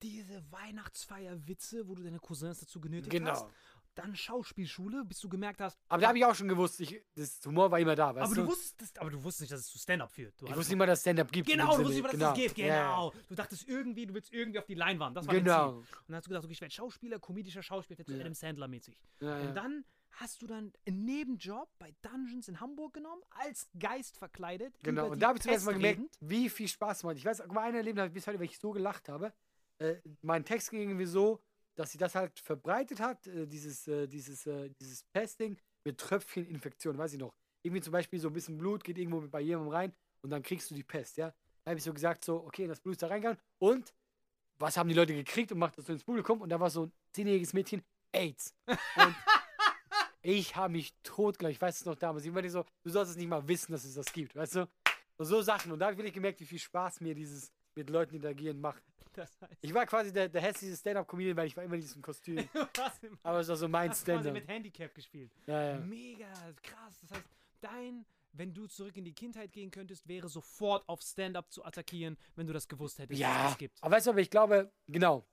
diese 0.02 0.42
Weihnachtsfeierwitze, 0.50 1.86
wo 1.88 1.94
du 1.94 2.02
deine 2.02 2.18
Cousins 2.18 2.60
dazu 2.60 2.80
genötigt 2.80 3.10
Genau. 3.10 3.30
hast. 3.30 3.46
Dann 3.94 4.14
Schauspielschule, 4.14 5.04
bis 5.04 5.18
du 5.18 5.28
gemerkt 5.28 5.60
hast. 5.60 5.76
Aber 5.88 6.00
da 6.00 6.08
habe 6.08 6.18
ich 6.18 6.24
auch 6.24 6.34
schon 6.34 6.46
gewusst, 6.46 6.78
ich, 6.80 7.02
das 7.16 7.40
Humor 7.44 7.68
war 7.72 7.80
immer 7.80 7.96
da, 7.96 8.14
weißt 8.14 8.26
aber 8.26 8.34
du? 8.36 8.42
du 8.42 8.48
wusstest, 8.48 8.96
aber 9.00 9.10
du 9.10 9.16
wusstest 9.24 9.40
nicht, 9.40 9.52
dass 9.52 9.60
es 9.60 9.66
zu 9.66 9.78
Stand-up 9.78 10.12
führt. 10.12 10.40
Du 10.40 10.46
ich 10.46 10.54
wusste 10.54 10.72
nicht 10.72 10.78
mal, 10.78 10.86
dass 10.86 11.00
Stand-Up 11.00 11.32
gibt. 11.32 11.48
Genau, 11.48 11.76
du 11.76 11.78
wusstest 11.84 11.94
nicht 11.94 12.02
mal, 12.04 12.16
dass 12.16 12.38
es 12.38 12.44
gibt. 12.44 12.58
Ja, 12.58 12.66
ja. 12.66 12.82
Genau. 12.82 13.12
Du 13.28 13.34
dachtest 13.34 13.66
irgendwie, 13.68 14.06
du 14.06 14.14
willst 14.14 14.32
irgendwie 14.32 14.60
auf 14.60 14.66
die 14.66 14.74
Leinwand. 14.74 15.16
Das 15.16 15.26
war 15.26 15.34
Genau. 15.34 15.78
Und 15.78 15.86
dann 16.06 16.16
hast 16.16 16.26
du 16.26 16.28
gedacht, 16.28 16.44
okay, 16.44 16.52
ich 16.52 16.60
werde 16.60 16.72
Schauspieler, 16.72 17.18
komedischer 17.18 17.62
Schauspieler, 17.62 18.04
so 18.06 18.12
Ja. 18.12 18.20
Adam 18.20 18.34
Sandler-mäßig. 18.34 19.02
Ja, 19.18 19.36
ja. 19.40 19.48
Und 19.48 19.54
dann 19.56 19.84
hast 20.12 20.42
du 20.42 20.46
dann 20.46 20.72
einen 20.86 21.04
Nebenjob 21.04 21.68
bei 21.78 21.94
Dungeons 22.02 22.48
in 22.48 22.60
Hamburg 22.60 22.94
genommen, 22.94 23.22
als 23.30 23.68
Geist 23.78 24.16
verkleidet. 24.16 24.74
Genau, 24.82 25.10
und 25.10 25.20
da 25.20 25.28
habe 25.28 25.38
ich 25.38 25.42
zum 25.42 25.52
ersten 25.52 25.66
Mal 25.66 25.74
gemerkt, 25.74 26.00
wie 26.20 26.48
viel 26.48 26.68
Spaß 26.68 27.04
macht. 27.04 27.16
Ich 27.16 27.24
weiß, 27.24 27.42
guck 27.42 27.52
mal, 27.52 27.62
ein 27.62 27.74
Erleben 27.74 27.98
habe 27.98 28.08
ich 28.08 28.14
bis 28.14 28.26
heute, 28.26 28.38
weil 28.38 28.46
ich 28.46 28.58
so 28.58 28.72
gelacht 28.72 29.08
habe. 29.08 29.32
Äh, 29.78 29.96
mein 30.22 30.44
Text 30.44 30.70
ging 30.70 30.80
irgendwie 30.80 31.06
so, 31.06 31.40
dass 31.76 31.92
sie 31.92 31.98
das 31.98 32.14
halt 32.14 32.38
verbreitet 32.40 32.98
hat, 32.98 33.26
äh, 33.28 33.46
dieses, 33.46 33.86
äh, 33.86 34.08
dieses, 34.08 34.46
äh, 34.46 34.70
dieses 34.70 35.04
Pesting 35.04 35.56
mit 35.84 35.98
Tröpfcheninfektion, 35.98 36.98
weiß 36.98 37.12
ich 37.12 37.20
noch. 37.20 37.32
Irgendwie 37.62 37.82
zum 37.82 37.92
Beispiel 37.92 38.18
so 38.18 38.28
ein 38.28 38.34
bisschen 38.34 38.58
Blut 38.58 38.82
geht 38.82 38.98
irgendwo 38.98 39.20
bei 39.28 39.40
jemandem 39.40 39.72
rein 39.72 39.92
und 40.22 40.30
dann 40.30 40.42
kriegst 40.42 40.70
du 40.70 40.74
die 40.74 40.82
Pest, 40.82 41.16
ja. 41.16 41.32
Da 41.64 41.70
habe 41.70 41.78
ich 41.78 41.84
so 41.84 41.92
gesagt, 41.92 42.24
so, 42.24 42.44
okay, 42.44 42.66
das 42.66 42.80
Blut 42.80 42.94
ist 42.94 43.02
da 43.02 43.06
reingegangen 43.08 43.38
und 43.58 43.94
was 44.58 44.76
haben 44.76 44.88
die 44.88 44.94
Leute 44.94 45.14
gekriegt 45.14 45.52
und 45.52 45.58
macht 45.58 45.78
das 45.78 45.86
so 45.86 45.92
ins 45.92 46.02
Publikum 46.02 46.40
und 46.40 46.48
da 46.48 46.58
war 46.58 46.70
so 46.70 46.86
ein 46.86 46.92
zehnjähriges 47.12 47.52
Mädchen, 47.52 47.82
AIDS. 48.12 48.54
Und 48.66 49.14
ich 50.30 50.54
habe 50.56 50.72
mich 50.72 50.92
totgelacht, 51.02 51.52
ich 51.54 51.60
weiß 51.60 51.80
es 51.80 51.86
noch 51.86 51.94
damals. 51.94 52.24
Ich 52.26 52.32
meinte 52.32 52.50
so, 52.50 52.64
du 52.82 52.90
sollst 52.90 53.12
es 53.12 53.16
nicht 53.16 53.28
mal 53.28 53.46
wissen, 53.48 53.72
dass 53.72 53.84
es 53.84 53.94
das 53.94 54.12
gibt, 54.12 54.36
weißt 54.36 54.56
du? 54.56 54.68
So, 55.16 55.24
so 55.24 55.40
Sachen. 55.42 55.72
Und 55.72 55.78
da 55.78 55.86
habe 55.86 55.94
ich 55.94 55.98
wirklich 55.98 56.12
gemerkt, 56.14 56.38
wie 56.40 56.44
viel 56.44 56.58
Spaß 56.58 57.00
mir 57.00 57.14
dieses 57.14 57.50
mit 57.74 57.88
Leuten 57.88 58.14
interagieren 58.14 58.60
macht. 58.60 58.82
Das 59.14 59.40
heißt, 59.40 59.54
Ich 59.62 59.72
war 59.72 59.86
quasi 59.86 60.12
der, 60.12 60.28
der 60.28 60.42
hässliche 60.42 60.76
Stand-Up-Comedian, 60.76 61.36
weil 61.36 61.46
ich 61.46 61.56
war 61.56 61.64
immer 61.64 61.74
in 61.76 61.80
diesem 61.80 62.02
Kostüm. 62.02 62.46
Aber 63.22 63.40
es 63.40 63.48
war 63.48 63.56
so 63.56 63.68
mein 63.68 63.88
hast 63.90 64.04
quasi 64.04 64.20
Stand-Up. 64.20 64.34
mit 64.34 64.48
Handicap 64.48 64.94
gespielt. 64.94 65.32
Ja, 65.46 65.70
ja. 65.70 65.78
Mega 65.80 66.30
krass. 66.62 66.94
Das 67.00 67.10
heißt, 67.12 67.24
dein, 67.62 68.04
wenn 68.32 68.52
du 68.52 68.66
zurück 68.66 68.96
in 68.98 69.04
die 69.04 69.14
Kindheit 69.14 69.50
gehen 69.50 69.70
könntest, 69.70 70.06
wäre 70.06 70.28
sofort 70.28 70.86
auf 70.88 71.00
Stand-up 71.00 71.50
zu 71.50 71.64
attackieren, 71.64 72.16
wenn 72.36 72.46
du 72.46 72.52
das 72.52 72.68
gewusst 72.68 72.98
hättest, 72.98 73.20
dass 73.20 73.28
es 73.28 73.34
Ja, 73.36 73.48
das 73.48 73.58
gibt. 73.58 73.82
aber 73.82 73.96
weißt 73.96 74.06
du, 74.06 74.10
aber 74.10 74.20
ich 74.20 74.30
glaube, 74.30 74.70
genau, 74.86 75.24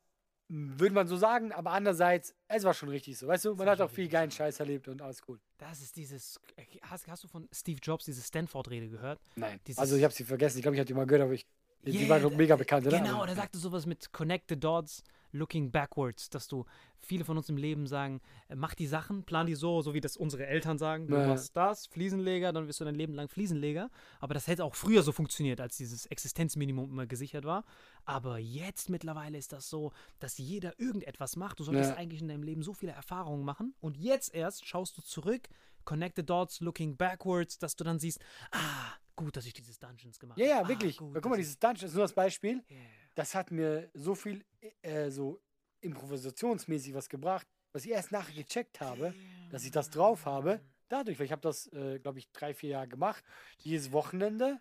würde 0.48 0.94
man 0.94 1.08
so 1.08 1.18
sagen, 1.18 1.52
aber 1.52 1.72
andererseits, 1.72 2.36
es 2.48 2.64
war 2.64 2.74
schon 2.74 2.90
richtig 2.90 3.18
so. 3.18 3.28
Weißt 3.28 3.46
du, 3.46 3.56
man 3.56 3.66
war 3.66 3.74
hat 3.74 3.82
auch 3.82 3.90
viel 3.90 4.08
geilen 4.08 4.30
Scheiß 4.32 4.60
erlebt 4.60 4.88
und 4.88 5.02
alles 5.02 5.22
cool. 5.28 5.40
Das 5.58 5.82
ist 5.82 5.96
dieses. 5.96 6.40
Hast, 6.84 7.08
hast 7.08 7.24
du 7.24 7.28
von 7.28 7.48
Steve 7.52 7.80
Jobs 7.82 8.06
diese 8.06 8.22
Stanford-Rede 8.22 8.90
gehört? 8.90 9.20
Nein. 9.36 9.60
Dieses- 9.66 9.80
also 9.80 9.96
ich 9.96 10.04
habe 10.04 10.14
sie 10.14 10.24
vergessen. 10.24 10.58
Ich 10.58 10.62
glaube, 10.62 10.76
ich 10.76 10.80
habe 10.80 10.88
die 10.88 10.94
mal 10.94 11.06
gehört, 11.08 11.24
aber 11.24 11.34
ich, 11.34 11.48
die 11.84 11.92
Yeah, 12.00 12.10
war 12.10 12.20
glaub, 12.20 12.36
mega 12.36 12.56
bekannt, 12.56 12.86
oder? 12.88 13.00
Genau, 13.00 13.18
Aber- 13.18 13.28
der 13.28 13.36
sagte 13.36 13.58
sowas 13.58 13.86
mit 13.86 14.12
Connect 14.12 14.50
the 14.50 14.60
Dots, 14.60 15.04
Looking 15.36 15.72
Backwards, 15.72 16.30
dass 16.30 16.48
du 16.48 16.66
viele 17.00 17.24
von 17.26 17.38
uns 17.38 17.50
im 17.50 17.58
Leben 17.58 17.86
sagen, 17.86 18.20
äh, 18.50 18.56
mach 18.56 18.74
die 18.74 18.88
Sachen, 18.88 19.24
plan 19.24 19.46
die 19.46 19.54
so, 19.56 19.82
so 19.82 19.94
wie 19.94 20.02
das 20.02 20.18
unsere 20.18 20.48
Eltern 20.48 20.78
sagen. 20.78 21.08
Du 21.08 21.16
machst 21.28 21.56
das, 21.56 21.86
Fliesenleger, 21.88 22.52
dann 22.52 22.68
wirst 22.68 22.80
du 22.80 22.86
dein 22.86 22.96
Leben 22.96 23.14
lang 23.14 23.28
Fliesenleger. 23.30 23.92
Aber 24.20 24.34
das 24.34 24.48
hätte 24.48 24.64
auch 24.64 24.74
früher 24.76 25.04
so 25.04 25.12
funktioniert, 25.12 25.62
als 25.62 25.78
dieses 25.78 26.06
Existenzminimum 26.08 26.90
immer 26.90 27.06
gesichert 27.06 27.46
war. 27.46 27.64
Aber 28.06 28.40
jetzt 28.40 28.90
mittlerweile 28.90 29.38
ist 29.38 29.52
das 29.54 29.70
so, 29.70 29.92
dass 30.20 30.38
jeder 30.38 30.80
irgendetwas 30.80 31.36
macht. 31.36 31.60
Du 31.60 31.64
solltest 31.64 31.92
Ja. 31.92 31.98
eigentlich 31.98 32.22
in 32.22 32.28
deinem 32.28 32.44
Leben 32.44 32.64
so 32.64 32.74
viele 32.74 32.94
Erfahrungen 32.94 33.46
machen. 33.46 33.76
Und 33.82 33.98
jetzt 33.98 34.34
erst 34.34 34.66
schaust 34.66 34.98
du 34.98 35.02
zurück, 35.04 35.48
Connect 35.84 36.16
the 36.16 36.26
Dots, 36.26 36.62
Looking 36.62 36.98
Backwards, 36.98 37.60
dass 37.60 37.76
du 37.76 37.84
dann 37.84 38.00
siehst, 38.00 38.20
ah, 38.52 38.94
gut, 39.16 39.36
dass 39.38 39.46
ich 39.46 39.54
dieses 39.54 39.80
Dungeons 39.80 40.20
gemacht 40.20 40.38
Ja, 40.40 40.46
habe. 40.46 40.56
ja, 40.56 40.62
ah, 40.66 40.68
wirklich. 40.68 40.98
gut, 40.98 41.14
Weil, 41.14 41.22
guck 41.22 41.30
mal, 41.32 41.38
dieses 41.38 41.58
Dungeon 41.60 41.88
ist 41.88 41.94
nur 41.94 42.04
das 42.04 42.14
Beispiel. 42.14 42.64
Yeah. 42.70 42.80
Das 43.16 43.34
hat 43.34 43.52
mir 43.52 43.90
so 43.94 44.14
viel 44.16 44.44
äh, 44.82 45.10
so 45.10 45.42
improvisationsmäßig 45.82 46.94
was 46.94 47.10
gebracht, 47.10 47.48
was 47.72 47.86
ich 47.86 47.92
erst 47.92 48.12
nachher 48.12 48.34
gecheckt 48.34 48.82
habe, 48.82 49.14
dass 49.52 49.64
ich 49.64 49.72
das 49.72 49.90
drauf 49.90 50.26
habe. 50.26 50.60
Dadurch, 50.88 51.18
weil 51.18 51.26
ich 51.26 51.32
habe 51.32 51.42
das, 51.42 51.68
äh, 51.74 52.00
glaube 52.00 52.20
ich, 52.20 52.32
drei, 52.32 52.54
vier 52.54 52.72
Jahre 52.72 52.88
gemacht, 52.88 53.24
jedes 53.58 53.92
Wochenende. 53.92 54.60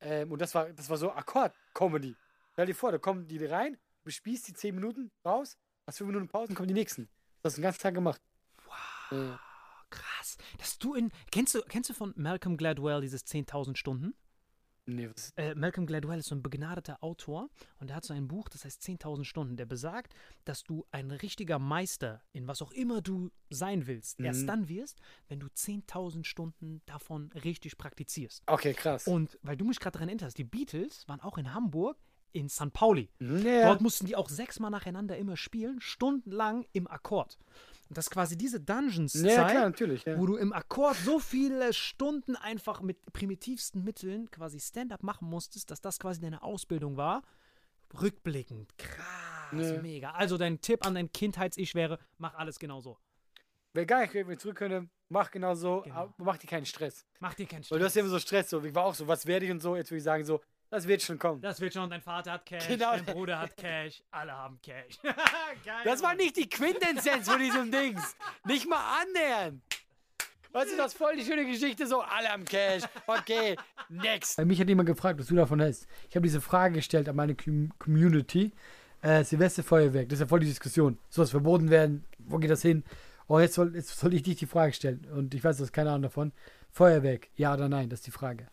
Ähm, 0.00 0.30
und 0.32 0.40
das 0.40 0.54
war, 0.54 0.72
das 0.72 0.90
war 0.90 0.96
so 0.96 1.10
Akkord-Comedy. 1.12 2.14
Stell 2.52 2.66
dir 2.66 2.74
vor, 2.74 2.92
da 2.92 2.98
kommen 2.98 3.26
die 3.26 3.44
rein, 3.44 3.74
du 3.74 4.04
bespielst 4.04 4.46
die 4.48 4.52
zehn 4.54 4.74
Minuten 4.74 5.10
raus, 5.24 5.56
hast 5.86 5.98
fünf 5.98 6.08
Minuten 6.08 6.28
Pause, 6.28 6.52
kommen 6.54 6.68
die 6.68 6.74
nächsten. 6.74 7.08
Das 7.42 7.52
hast 7.52 7.56
du 7.56 7.60
den 7.60 7.64
ganzen 7.64 7.80
Tag 7.80 7.94
gemacht. 7.94 8.20
Wow. 8.66 9.12
Äh, 9.12 9.38
Krass. 10.36 10.56
Dass 10.58 10.78
du 10.78 10.94
in. 10.94 11.10
Kennst 11.30 11.54
du, 11.54 11.62
kennst 11.62 11.90
du 11.90 11.94
von 11.94 12.12
Malcolm 12.16 12.56
Gladwell 12.56 13.00
dieses 13.00 13.24
10.000 13.26 13.76
Stunden? 13.76 14.14
nee, 14.86 15.08
was 15.08 15.32
Äh, 15.36 15.54
Malcolm 15.54 15.86
Gladwell 15.86 16.18
ist 16.18 16.26
so 16.28 16.34
ein 16.34 16.42
begnadeter 16.42 17.02
Autor 17.02 17.48
und 17.78 17.88
er 17.88 17.96
hat 17.96 18.04
so 18.04 18.12
ein 18.12 18.28
Buch, 18.28 18.50
das 18.50 18.66
heißt 18.66 18.82
10.000 18.82 19.24
Stunden, 19.24 19.56
der 19.56 19.64
besagt, 19.64 20.14
dass 20.44 20.62
du 20.62 20.84
ein 20.90 21.10
richtiger 21.10 21.58
Meister 21.58 22.20
in 22.32 22.46
was 22.46 22.60
auch 22.60 22.70
immer 22.70 23.00
du 23.00 23.30
sein 23.48 23.86
willst, 23.86 24.20
erst 24.20 24.42
Mhm. 24.42 24.46
dann 24.46 24.68
wirst, 24.68 25.00
wenn 25.28 25.40
du 25.40 25.46
10.000 25.46 26.24
Stunden 26.26 26.82
davon 26.84 27.30
richtig 27.32 27.78
praktizierst. 27.78 28.42
Okay, 28.46 28.74
krass. 28.74 29.06
Und 29.06 29.38
weil 29.42 29.56
du 29.56 29.64
mich 29.64 29.80
gerade 29.80 29.94
daran 29.94 30.08
erinnerst, 30.10 30.36
die 30.36 30.44
Beatles 30.44 31.08
waren 31.08 31.20
auch 31.20 31.38
in 31.38 31.54
Hamburg 31.54 31.96
in 32.32 32.50
St. 32.50 32.72
Pauli. 32.74 33.08
ja. 33.20 33.62
Dort 33.68 33.80
mussten 33.80 34.04
die 34.04 34.16
auch 34.16 34.28
sechsmal 34.28 34.70
nacheinander 34.70 35.16
immer 35.16 35.38
spielen, 35.38 35.80
stundenlang 35.80 36.66
im 36.72 36.88
Akkord. 36.88 37.38
Und 37.88 37.98
das 37.98 38.06
ist 38.06 38.10
quasi 38.10 38.36
diese 38.36 38.60
Dungeons-Zeit, 38.60 39.24
ja, 39.30 39.48
klar, 39.50 39.64
natürlich. 39.66 40.04
Ja. 40.04 40.18
wo 40.18 40.26
du 40.26 40.36
im 40.36 40.52
Akkord 40.52 40.96
so 40.96 41.18
viele 41.18 41.72
Stunden 41.74 42.34
einfach 42.36 42.80
mit 42.80 42.96
primitivsten 43.12 43.84
Mitteln 43.84 44.30
quasi 44.30 44.58
Stand-up 44.58 45.02
machen 45.02 45.28
musstest, 45.28 45.70
dass 45.70 45.80
das 45.80 45.98
quasi 45.98 46.20
deine 46.20 46.42
Ausbildung 46.42 46.96
war. 46.96 47.22
Rückblickend, 48.00 48.76
krass, 48.78 49.52
Ja. 49.52 49.80
mega. 49.82 50.10
Also 50.12 50.36
dein 50.36 50.60
Tipp 50.60 50.84
an 50.86 50.94
dein 50.94 51.12
Kindheits-Ich 51.12 51.74
wäre, 51.74 51.98
mach 52.18 52.34
alles 52.34 52.58
genauso. 52.58 52.98
Wäre 53.72 53.86
geil, 53.86 54.08
wenn 54.12 54.28
wir 54.28 54.38
zurück 54.38 54.56
können, 54.56 54.90
mach 55.08 55.30
genau 55.30 55.54
so, 55.54 55.82
Genau. 55.82 56.12
mach 56.18 56.38
dir 56.38 56.46
keinen 56.48 56.66
Stress. 56.66 57.04
Mach 57.20 57.34
dir 57.34 57.46
keinen 57.46 57.64
Weil 57.70 57.78
du 57.78 57.84
hast 57.84 57.94
ja 57.94 58.00
Stress. 58.00 58.06
immer 58.06 58.08
so 58.10 58.18
Stress, 58.18 58.50
so. 58.50 58.62
Ich 58.64 58.74
war 58.74 58.84
auch 58.84 58.94
so, 58.94 59.06
was 59.06 59.26
werde 59.26 59.46
ich 59.46 59.52
und 59.52 59.60
so. 59.60 59.76
Jetzt 59.76 59.90
würde 59.90 59.98
ich 59.98 60.04
sagen, 60.04 60.24
so, 60.24 60.40
das 60.70 60.86
wird 60.88 61.02
schon 61.02 61.18
kommen. 61.18 61.40
Das 61.40 61.60
wird 61.60 61.72
schon, 61.72 61.88
dein 61.90 62.00
Vater 62.00 62.32
hat 62.32 62.46
Cash, 62.46 62.66
Genau. 62.66 62.92
dein 62.92 63.04
Bruder 63.04 63.38
hat 63.38 63.56
Cash, 63.56 64.02
alle 64.10 64.32
haben 64.32 64.58
Cash. 64.62 64.98
Geil, 65.02 65.14
Das 65.84 66.02
war 66.02 66.14
nicht 66.14 66.36
die 66.36 66.48
Quintessenz 66.48 67.28
von 67.28 67.38
diesem 67.38 67.70
Dings. 67.70 68.16
Nicht 68.44 68.68
mal 68.68 69.02
annähern. 69.02 69.62
Weißt 70.52 70.72
du, 70.72 70.76
das 70.76 70.92
ist 70.92 70.98
voll 70.98 71.16
die 71.16 71.24
schöne 71.24 71.44
Geschichte, 71.46 71.86
so 71.86 72.00
alle 72.00 72.30
am 72.32 72.44
Cash. 72.44 72.84
Okay, 73.08 73.56
next. 73.88 74.38
Mich 74.44 74.60
hat 74.60 74.68
jemand 74.68 74.86
gefragt, 74.88 75.18
was 75.18 75.26
du 75.26 75.34
davon 75.34 75.60
hältst. 75.60 75.86
Ich 76.08 76.14
habe 76.14 76.22
diese 76.24 76.40
Frage 76.40 76.74
gestellt 76.76 77.08
an 77.08 77.16
meine 77.16 77.34
Com 77.34 77.72
Community. 77.78 78.52
Äh, 79.02 79.22
Silvesterfeuerwerk, 79.24 80.08
das 80.08 80.16
ist 80.16 80.20
ja 80.20 80.26
voll 80.28 80.40
die 80.40 80.46
Diskussion. 80.46 80.96
Soll 81.10 81.24
es 81.24 81.30
verboten 81.30 81.70
werden? 81.70 82.04
Wo 82.18 82.38
geht 82.38 82.50
das 82.50 82.62
hin? 82.62 82.84
Oh, 83.26 83.38
jetzt 83.38 83.54
soll, 83.54 83.74
jetzt 83.74 83.98
soll 83.98 84.14
ich 84.14 84.22
dich 84.22 84.36
die 84.36 84.46
Frage 84.46 84.72
stellen. 84.72 85.06
Und 85.12 85.34
ich 85.34 85.42
weiß, 85.44 85.56
du 85.58 85.64
hast 85.64 85.72
keine 85.72 85.90
Ahnung 85.90 86.02
davon. 86.02 86.32
Feuerwerk, 86.70 87.28
ja 87.36 87.52
oder 87.52 87.68
nein? 87.68 87.88
Das 87.90 87.98
ist 88.00 88.06
die 88.06 88.10
Frage. 88.12 88.48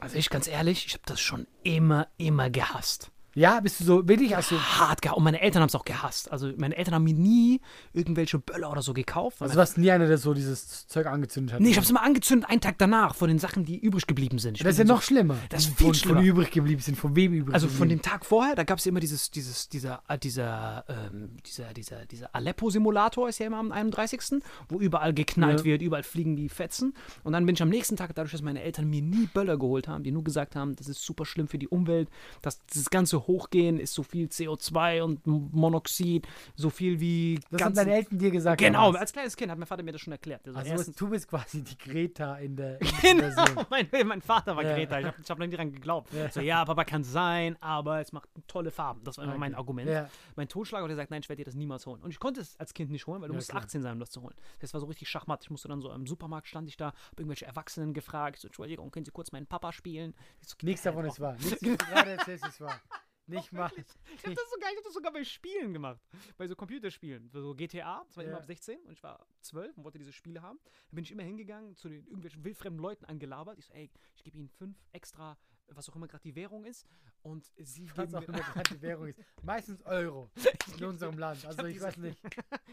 Also 0.00 0.16
ich 0.16 0.30
ganz 0.30 0.48
ehrlich, 0.48 0.86
ich 0.86 0.94
habe 0.94 1.04
das 1.06 1.20
schon 1.20 1.46
immer, 1.62 2.08
immer 2.18 2.50
gehasst. 2.50 3.10
Ja, 3.34 3.60
bist 3.60 3.80
du 3.80 3.84
so, 3.84 4.08
wirklich? 4.08 4.30
Du, 4.30 4.58
Hart 4.58 5.02
gehasst. 5.02 5.16
Und 5.16 5.24
meine 5.24 5.40
Eltern 5.40 5.62
haben 5.62 5.68
es 5.68 5.74
auch 5.74 5.84
gehasst. 5.84 6.30
Also 6.30 6.52
meine 6.56 6.76
Eltern 6.76 6.94
haben 6.94 7.04
mir 7.04 7.14
nie 7.14 7.60
irgendwelche 7.92 8.38
Böller 8.38 8.70
oder 8.70 8.82
so 8.82 8.92
gekauft. 8.94 9.42
also 9.42 9.56
warst 9.56 9.76
du 9.76 9.80
nie 9.80 9.90
einer, 9.90 10.06
der 10.06 10.18
so 10.18 10.34
dieses 10.34 10.86
Zeug 10.86 11.06
angezündet 11.06 11.54
hat? 11.54 11.60
Nee, 11.60 11.70
ich 11.70 11.76
hab's 11.76 11.90
immer 11.90 12.02
angezündet, 12.02 12.48
einen 12.48 12.60
Tag 12.60 12.76
danach, 12.78 13.14
von 13.14 13.28
den 13.28 13.38
Sachen, 13.38 13.64
die 13.64 13.78
übrig 13.78 14.06
geblieben 14.06 14.38
sind. 14.38 14.56
Ich 14.56 14.62
Das 14.62 14.72
ist 14.72 14.78
ja 14.78 14.86
so- 14.86 14.94
noch 14.94 15.02
schlimmer. 15.02 15.36
Das 15.48 15.64
ist 15.66 15.76
viel 15.76 15.86
von, 15.86 15.94
schlimmer. 15.94 16.18
Von 16.20 16.26
übrig 16.26 16.50
geblieben 16.50 16.80
sind, 16.80 16.96
von 16.96 17.16
wem 17.16 17.32
übrig 17.32 17.54
Also 17.54 17.66
von 17.68 17.88
geblieben? 17.88 18.00
dem 18.00 18.02
Tag 18.02 18.24
vorher, 18.24 18.54
da 18.54 18.64
gab 18.64 18.78
es 18.78 18.84
ja 18.84 18.90
immer 18.90 19.00
dieses, 19.00 19.30
dieses, 19.30 19.68
dieser, 19.68 20.02
äh, 20.08 20.18
dieser, 20.18 20.84
ähm, 20.88 21.36
dieser, 21.46 21.72
dieser, 21.74 22.06
dieser 22.06 22.34
Aleppo-Simulator 22.34 23.28
ist 23.28 23.38
ja 23.38 23.46
immer 23.46 23.58
am 23.58 23.72
31., 23.72 24.42
wo 24.68 24.78
überall 24.78 25.12
geknallt 25.12 25.60
Ja. 25.60 25.64
wird, 25.64 25.82
überall 25.82 26.02
fliegen 26.02 26.36
die 26.36 26.48
Fetzen. 26.48 26.94
Und 27.22 27.32
dann 27.32 27.46
bin 27.46 27.54
ich 27.54 27.62
am 27.62 27.68
nächsten 27.68 27.96
Tag, 27.96 28.14
dadurch, 28.14 28.32
dass 28.32 28.42
meine 28.42 28.62
Eltern 28.62 28.88
mir 28.88 29.02
nie 29.02 29.26
Böller 29.26 29.56
geholt 29.58 29.88
haben, 29.88 30.04
die 30.04 30.12
nur 30.12 30.24
gesagt 30.24 30.56
haben, 30.56 30.76
das 30.76 30.88
ist 30.88 31.02
super 31.04 31.24
schlimm 31.24 31.48
für 31.48 31.58
die 31.58 31.68
Umwelt, 31.68 32.08
dass 32.42 32.60
das 32.72 32.90
ganze 32.90 33.23
Hochgehen 33.26 33.78
ist 33.78 33.94
so 33.94 34.02
viel 34.02 34.26
CO2 34.28 35.02
und 35.02 35.26
Monoxid, 35.26 36.26
so 36.54 36.70
viel 36.70 37.00
wie 37.00 37.40
Das 37.50 37.62
haben 37.62 37.74
deine 37.74 37.94
Eltern 37.94 38.18
dir 38.18 38.30
gesagt. 38.30 38.60
Genau, 38.60 38.92
als 38.92 39.12
kleines 39.12 39.36
Kind 39.36 39.50
hat 39.50 39.58
mein 39.58 39.66
Vater 39.66 39.82
mir 39.82 39.92
das 39.92 40.00
schon 40.00 40.12
erklärt. 40.12 40.46
Also 40.46 40.58
Also 40.58 40.70
erstens- 40.70 40.96
du 40.96 41.08
bist 41.08 41.28
quasi 41.28 41.62
die 41.62 41.76
Greta 41.78 42.36
in 42.36 42.56
der, 42.56 42.80
in 42.80 42.88
der 43.18 43.30
Genau, 43.30 43.66
mein, 43.70 43.88
mein 44.06 44.22
Vater 44.22 44.56
war 44.56 44.62
Ja. 44.64 44.74
Greta. 44.74 44.98
Ich 45.00 45.06
habe 45.06 45.16
hab 45.28 45.38
noch 45.38 45.46
nie 45.46 45.54
dran 45.56 45.72
geglaubt. 45.72 46.12
Ja. 46.12 46.30
So, 46.30 46.40
ja, 46.40 46.64
Papa 46.64 46.84
kann 46.84 47.04
sein, 47.04 47.56
aber 47.60 48.00
es 48.00 48.12
macht 48.12 48.28
tolle 48.46 48.70
Farben. 48.70 49.02
Das 49.04 49.18
war 49.18 49.24
immer 49.24 49.36
mein 49.38 49.52
Okay. 49.52 49.58
Argument. 49.60 49.88
Ja. 49.90 50.08
Mein 50.36 50.48
Totschlager 50.48 50.84
hat 50.84 50.90
gesagt, 50.90 51.10
nein, 51.10 51.20
ich 51.22 51.28
werde 51.28 51.40
dir 51.40 51.44
das 51.46 51.54
niemals 51.54 51.86
holen. 51.86 52.00
Und 52.02 52.10
ich 52.10 52.18
konnte 52.18 52.40
es 52.40 52.58
als 52.58 52.74
Kind 52.74 52.90
nicht 52.90 53.06
holen, 53.06 53.20
weil 53.20 53.28
du 53.28 53.34
Ja, 53.34 53.38
musst 53.38 53.50
klar. 53.50 53.62
18 53.62 53.82
sein, 53.82 53.92
um 53.94 54.00
das 54.00 54.10
zu 54.10 54.22
holen. 54.22 54.34
Das 54.60 54.72
war 54.74 54.80
so 54.80 54.86
richtig 54.86 55.08
Schachmatt. 55.08 55.42
Ich 55.44 55.50
musste 55.50 55.68
dann 55.68 55.80
so 55.80 55.90
im 55.92 56.06
Supermarkt 56.06 56.46
stand 56.48 56.68
ich 56.68 56.76
da, 56.76 56.86
hab 56.88 57.18
irgendwelche 57.18 57.46
Erwachsenen 57.46 57.94
gefragt. 57.94 58.36
Ich 58.36 58.42
so, 58.42 58.48
Entschuldigung, 58.48 58.90
können 58.90 59.04
Sie 59.04 59.10
kurz 59.12 59.32
meinen 59.32 59.46
Papa 59.46 59.72
spielen? 59.72 60.14
So, 60.40 60.54
Nichts 60.62 60.82
"Hä, 60.84 60.88
davon 60.90 61.04
doch." 61.04 61.12
ist 61.12 61.20
wahr. 61.20 61.34
Nichts, 61.34 61.52
was 61.52 61.58
du 61.60 61.76
gerade 61.76 62.10
erzählst, 62.10 62.46
ist 62.46 62.60
wahr. 62.60 62.80
Nicht 63.42 63.52
mal. 63.52 63.70
Ich 63.76 64.26
hab 64.26 64.34
das 64.34 64.50
sogar, 64.50 64.70
ich 64.70 64.76
hab 64.76 64.84
das 64.84 64.92
sogar 64.94 65.12
bei 65.12 65.24
Spielen 65.24 65.72
gemacht. 65.72 66.00
Bei 66.36 66.46
so 66.46 66.54
Computerspielen. 66.54 67.28
So 67.30 67.54
GTA, 67.54 68.04
das 68.06 68.16
war 68.16 68.24
Ja. 68.24 68.30
immer 68.30 68.38
ab 68.38 68.44
16 68.46 68.78
und 68.84 68.92
ich 68.92 69.02
war 69.02 69.26
12 69.40 69.76
und 69.78 69.84
wollte 69.84 69.98
diese 69.98 70.12
Spiele 70.12 70.42
haben. 70.42 70.58
Da 70.90 70.94
bin 70.94 71.04
ich 71.04 71.10
immer 71.12 71.22
hingegangen, 71.22 71.74
zu 71.76 71.88
den 71.88 72.04
irgendwelchen 72.06 72.44
wildfremden 72.44 72.80
Leuten 72.80 73.04
angelabert. 73.06 73.58
Ich 73.58 73.66
so, 73.66 73.72
ey, 73.72 73.90
ich 74.14 74.24
gebe 74.24 74.36
ihnen 74.36 74.48
fünf 74.48 74.76
extra 74.92 75.36
was 75.68 75.88
auch 75.88 75.96
immer 75.96 76.06
gerade 76.06 76.22
die 76.22 76.34
Währung 76.34 76.66
ist. 76.66 76.86
Und 77.22 77.50
sie 77.56 77.88
Was 77.96 77.96
geben 78.10 78.14
auch 78.16 78.20
mir 78.20 78.26
immer 78.26 78.38
gerade 78.52 78.74
die 78.74 78.82
Währung 78.82 79.06
ist. 79.08 79.18
Meistens 79.42 79.80
Euro 79.86 80.30
in 80.78 80.84
unserem 80.84 81.16
Land. 81.16 81.42
Also 81.46 81.64
ich 81.64 81.72
diese- 81.74 81.86
weiß 81.86 81.96
nicht. 81.96 82.20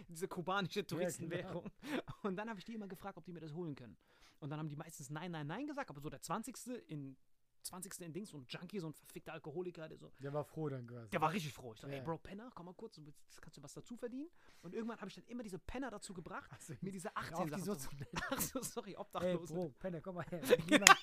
diese 0.09 0.27
kubanische 0.27 0.83
genau. 0.83 0.99
Touristenwährung. 0.99 1.71
Und 2.23 2.35
dann 2.35 2.49
habe 2.49 2.59
ich 2.59 2.65
die 2.65 2.73
immer 2.73 2.89
gefragt, 2.89 3.17
ob 3.17 3.23
die 3.23 3.31
mir 3.31 3.39
das 3.39 3.53
holen 3.53 3.75
können. 3.75 3.95
Und 4.41 4.49
dann 4.49 4.59
haben 4.59 4.67
die 4.67 4.75
meistens 4.75 5.09
Nein, 5.09 5.31
Nein, 5.31 5.47
Nein 5.47 5.67
gesagt, 5.67 5.89
aber 5.89 6.01
so 6.01 6.09
der 6.09 6.21
20. 6.21 6.53
in 6.89 7.15
20. 7.64 8.01
in 8.01 8.14
Dings, 8.14 8.30
so 8.30 8.38
ein 8.38 8.45
Junkie, 8.48 8.80
so 8.80 8.88
ein 8.88 8.93
verfickter 8.93 9.33
Alkoholiker, 9.33 9.88
der 9.88 9.98
so, 9.98 10.11
Der 10.19 10.33
war 10.33 10.43
froh 10.43 10.69
dann 10.69 10.85
quasi. 10.88 11.09
der 11.09 11.22
war 11.22 11.31
richtig 11.31 11.53
froh. 11.53 11.73
Ich 11.73 11.83
ey 11.83 11.98
Ja. 11.98 12.03
Bro, 12.03 12.17
Penner, 12.19 12.51
komm 12.56 12.65
mal 12.67 12.73
kurz, 12.73 12.95
du 12.95 13.14
kannst 13.40 13.57
du 13.57 13.64
was 13.64 13.73
dazu 13.73 13.95
verdienen? 13.95 14.30
Und 14.61 14.73
irgendwann 14.73 14.98
habe 14.99 15.09
ich 15.09 15.15
dann 15.15 15.25
immer 15.25 15.43
diese 15.43 15.59
Penner 15.59 15.90
dazu 15.91 16.14
gebracht, 16.14 16.49
mir 16.81 16.91
diese 16.91 17.15
18 17.15 17.33
auf 17.35 17.43
die 17.45 17.49
Sachen 17.51 17.64
so 17.64 17.75
zu- 17.75 17.90
zu 17.90 17.95
Ach 18.31 18.40
so, 18.41 18.61
sorry, 18.61 18.91
Ey, 18.91 18.98
Obdachlose. 18.98 19.53
Bro, 19.53 19.69
Penner, 19.80 20.01
komm 20.01 20.15
mal 20.15 20.25
her. 20.30 20.41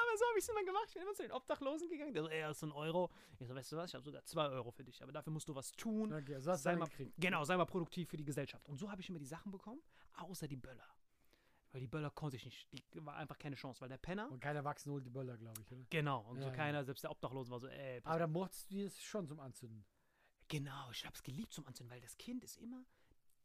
Aber 0.00 0.16
so 0.16 0.24
habe 0.26 0.38
ich 0.38 0.44
es 0.44 0.48
immer 0.48 0.62
gemacht. 0.64 0.84
Ich 0.88 0.94
bin 0.94 1.02
immer 1.02 1.14
zu 1.14 1.22
den 1.22 1.32
Obdachlosen 1.32 1.88
gegangen. 1.88 2.14
Der 2.14 2.22
so, 2.22 2.28
ey, 2.28 2.42
hast 2.42 2.62
du 2.62 2.66
einen 2.66 2.72
Euro? 2.72 3.10
Ich 3.38 3.48
so, 3.48 3.54
weißt 3.54 3.72
du 3.72 3.76
was, 3.76 3.90
ich 3.90 3.94
habe 3.94 4.04
sogar 4.04 4.24
zwei 4.24 4.46
Euro 4.48 4.70
für 4.70 4.84
dich. 4.84 5.02
Aber 5.02 5.12
dafür 5.12 5.32
musst 5.32 5.48
du 5.48 5.54
was 5.54 5.72
tun. 5.72 6.12
Okay, 6.12 6.38
so 6.38 6.52
hast 6.52 6.62
sei 6.62 6.76
mal, 6.76 6.86
gekriegt. 6.88 7.14
genau, 7.18 7.44
sei 7.44 7.56
mal 7.56 7.64
produktiv 7.66 8.08
für 8.08 8.16
die 8.16 8.24
Gesellschaft. 8.24 8.66
Und 8.68 8.78
so 8.78 8.90
habe 8.90 9.00
ich 9.00 9.08
immer 9.08 9.18
die 9.18 9.26
Sachen 9.26 9.50
bekommen, 9.50 9.82
außer 10.16 10.46
die 10.46 10.56
Böller. 10.56 10.86
Weil 11.72 11.80
die 11.82 11.86
Böller 11.86 12.10
konnte 12.10 12.36
ich 12.36 12.44
nicht. 12.46 12.66
Die 12.72 13.04
war 13.04 13.16
einfach 13.16 13.38
keine 13.38 13.54
Chance, 13.56 13.80
weil 13.82 13.88
der 13.90 13.98
Penner. 13.98 14.30
Und 14.30 14.40
kein 14.40 14.56
Erwachsener 14.56 14.94
holt 14.94 15.04
die 15.04 15.10
Böller, 15.10 15.36
glaube 15.36 15.60
ich, 15.60 15.70
oder? 15.70 15.84
Genau, 15.90 16.20
und 16.22 16.36
so 16.38 16.46
Ja, 16.46 16.48
ja. 16.48 16.54
keiner, 16.56 16.84
selbst 16.84 17.04
der 17.04 17.10
Obdachlose 17.10 17.50
war 17.50 17.60
so, 17.60 17.68
ey, 17.68 18.00
Aber 18.04 18.18
da 18.18 18.26
mochtest 18.26 18.70
du 18.72 18.84
es 18.84 19.02
schon 19.02 19.26
zum 19.26 19.38
Anzünden. 19.40 19.84
Genau, 20.48 20.90
ich 20.90 21.04
hab's 21.04 21.22
geliebt 21.22 21.52
zum 21.52 21.66
Anzünden, 21.66 21.90
weil 21.92 22.00
das 22.00 22.16
Kind 22.16 22.42
ist 22.42 22.56
immer 22.56 22.84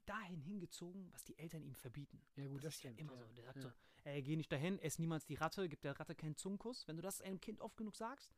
dahin 0.06 0.40
hingezogen, 0.42 1.12
was 1.12 1.24
die 1.26 1.38
Eltern 1.38 1.64
ihm 1.64 1.76
verbieten. 1.76 2.22
Ja, 2.36 2.48
gut, 2.48 2.64
das 2.64 2.76
ist 2.76 2.84
ja 2.84 2.92
stimmt, 2.92 3.00
immer 3.02 3.14
ja. 3.20 3.26
so. 3.28 3.34
Der 3.34 3.44
sagt 3.44 3.58
Ja. 3.58 3.62
so, 3.64 3.72
ey, 4.06 4.22
geh 4.22 4.36
nicht 4.38 4.52
dahin, 4.52 4.80
ess 4.80 5.00
niemals 5.00 5.26
die 5.26 5.36
Ratte, 5.36 5.68
gib 5.68 5.82
der 5.82 6.00
Ratte 6.00 6.16
keinen 6.16 6.36
Zungenkuss. 6.38 6.88
Wenn 6.88 6.96
du 6.96 7.02
das 7.02 7.22
einem 7.22 7.42
Kind 7.42 7.60
oft 7.60 7.76
genug 7.76 7.96
sagst, 7.96 8.34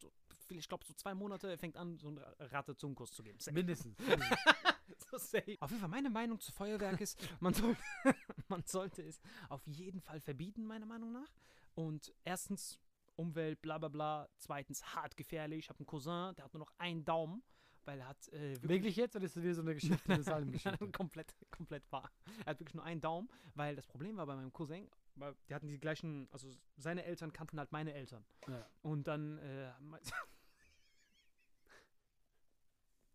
so, 0.00 0.12
ich 0.50 0.68
glaube, 0.68 0.84
so 0.84 0.94
zwei 0.94 1.14
Monate 1.14 1.58
fängt 1.58 1.76
an, 1.76 1.98
so 1.98 2.08
eine 2.08 2.36
Ratte 2.52 2.76
Zungenkuss 2.76 3.12
zu 3.12 3.22
geben. 3.24 3.38
Mindestens. 3.52 3.96
so 5.10 5.18
safe. 5.18 5.56
Auf 5.60 5.70
jeden 5.70 5.80
Fall, 5.80 5.88
meine 5.88 6.10
Meinung 6.10 6.40
zu 6.40 6.52
Feuerwerk 6.52 7.00
ist, 7.00 7.18
man, 7.40 7.54
soll, 7.54 7.76
man 8.48 8.62
sollte 8.64 9.02
es 9.02 9.20
auf 9.48 9.66
jeden 9.66 10.00
Fall 10.00 10.20
verbieten, 10.20 10.64
meiner 10.64 10.86
Meinung 10.86 11.12
nach. 11.12 11.30
Und 11.74 12.12
erstens, 12.24 12.78
Umwelt, 13.16 13.60
bla 13.62 13.78
bla 13.78 13.88
bla. 13.88 14.28
Zweitens, 14.36 14.94
hart 14.94 15.16
gefährlich. 15.16 15.60
Ich 15.64 15.68
habe 15.68 15.80
einen 15.80 15.86
Cousin, 15.86 16.34
der 16.36 16.44
hat 16.44 16.54
nur 16.54 16.60
noch 16.60 16.72
einen 16.78 17.04
Daumen, 17.04 17.42
weil 17.84 17.98
er 17.98 18.08
hat 18.08 18.28
äh, 18.32 18.56
Wirklich 18.62 18.94
jetzt 18.96 19.16
oder 19.16 19.24
ist 19.24 19.34
das 19.34 19.42
wieder 19.42 19.54
so 19.54 19.62
eine 19.62 19.74
Geschichte, 19.74 20.12
eine 20.12 20.22
Salmgeschichte? 20.22 20.90
komplett, 20.92 21.34
komplett 21.50 21.90
wahr. 21.90 22.12
Er 22.44 22.50
hat 22.50 22.60
wirklich 22.60 22.76
nur 22.76 22.84
einen 22.84 23.00
Daumen, 23.00 23.28
weil 23.54 23.74
das 23.74 23.86
Problem 23.86 24.16
war 24.16 24.26
bei 24.26 24.36
meinem 24.36 24.52
Cousin, 24.52 24.88
weil 25.16 25.34
die 25.48 25.54
hatten 25.54 25.66
die 25.66 25.78
gleichen, 25.78 26.28
also 26.30 26.48
seine 26.76 27.04
Eltern 27.04 27.32
kannten 27.32 27.58
halt 27.58 27.72
meine 27.72 27.92
Eltern. 27.92 28.24
Ja. 28.46 28.64
Und 28.82 29.08
dann 29.08 29.38
äh, 29.38 29.72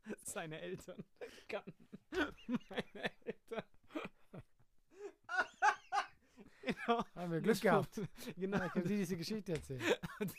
seine 0.24 0.60
Eltern 0.60 1.04
kannten 1.48 1.74
meine 2.70 3.12
Eltern. 3.26 3.64
genau. 6.62 7.06
Haben 7.16 7.32
wir 7.32 7.42
Glück 7.42 7.62
gehabt. 7.62 8.02
Genau. 8.38 8.58
Dann 8.58 8.70
können 8.70 8.88
Sie 8.88 8.98
diese 8.98 9.18
Geschichte 9.18 9.54
erzählen. 9.54 9.82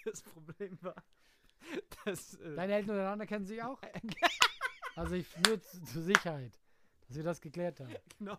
Das 0.05 0.23
Problem 0.23 0.79
war, 0.83 0.95
dass 2.05 2.35
äh, 2.35 2.55
Deine 2.55 2.75
Eltern 2.75 2.91
untereinander 2.91 3.27
kennen 3.27 3.47
sich 3.47 3.63
auch? 3.63 3.81
Also 4.97 5.15
ich 5.17 5.27
nur 5.47 5.61
zu, 5.61 5.83
zur 5.83 6.03
Sicherheit, 6.03 6.59
dass 7.09 7.17
wir 7.17 7.25
das 7.25 7.41
geklärt 7.41 7.81
haben. 7.81 7.95
genau. 8.19 8.39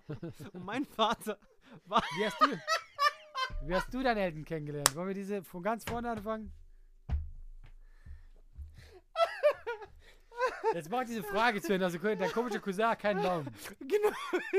Und 0.54 0.64
mein 0.64 0.86
Vater 0.86 1.38
war 1.86 2.02
Wie 2.18 2.26
hast 2.26 2.40
du, 2.40 3.68
wie 3.68 3.76
hast 3.76 3.94
du 3.94 4.02
deine 4.02 4.22
Eltern 4.22 4.46
kennengelernt? 4.46 4.96
Wollen 4.96 5.10
wir 5.10 5.16
diese 5.16 5.44
von 5.44 5.62
ganz 5.62 5.84
vorne 5.84 6.10
anfangen? 6.10 6.54
Jetzt 10.76 10.92
mach 10.92 11.06
diese 11.06 11.24
Frage 11.24 11.62
zu 11.62 11.72
Ende. 11.72 11.86
Also 11.86 11.98
dein 11.98 12.32
komischer 12.34 12.60
Cousin 12.60 12.86
hat 12.86 13.00
keinen 13.00 13.24
Daumen. 13.24 13.48
Genau. 13.80 14.10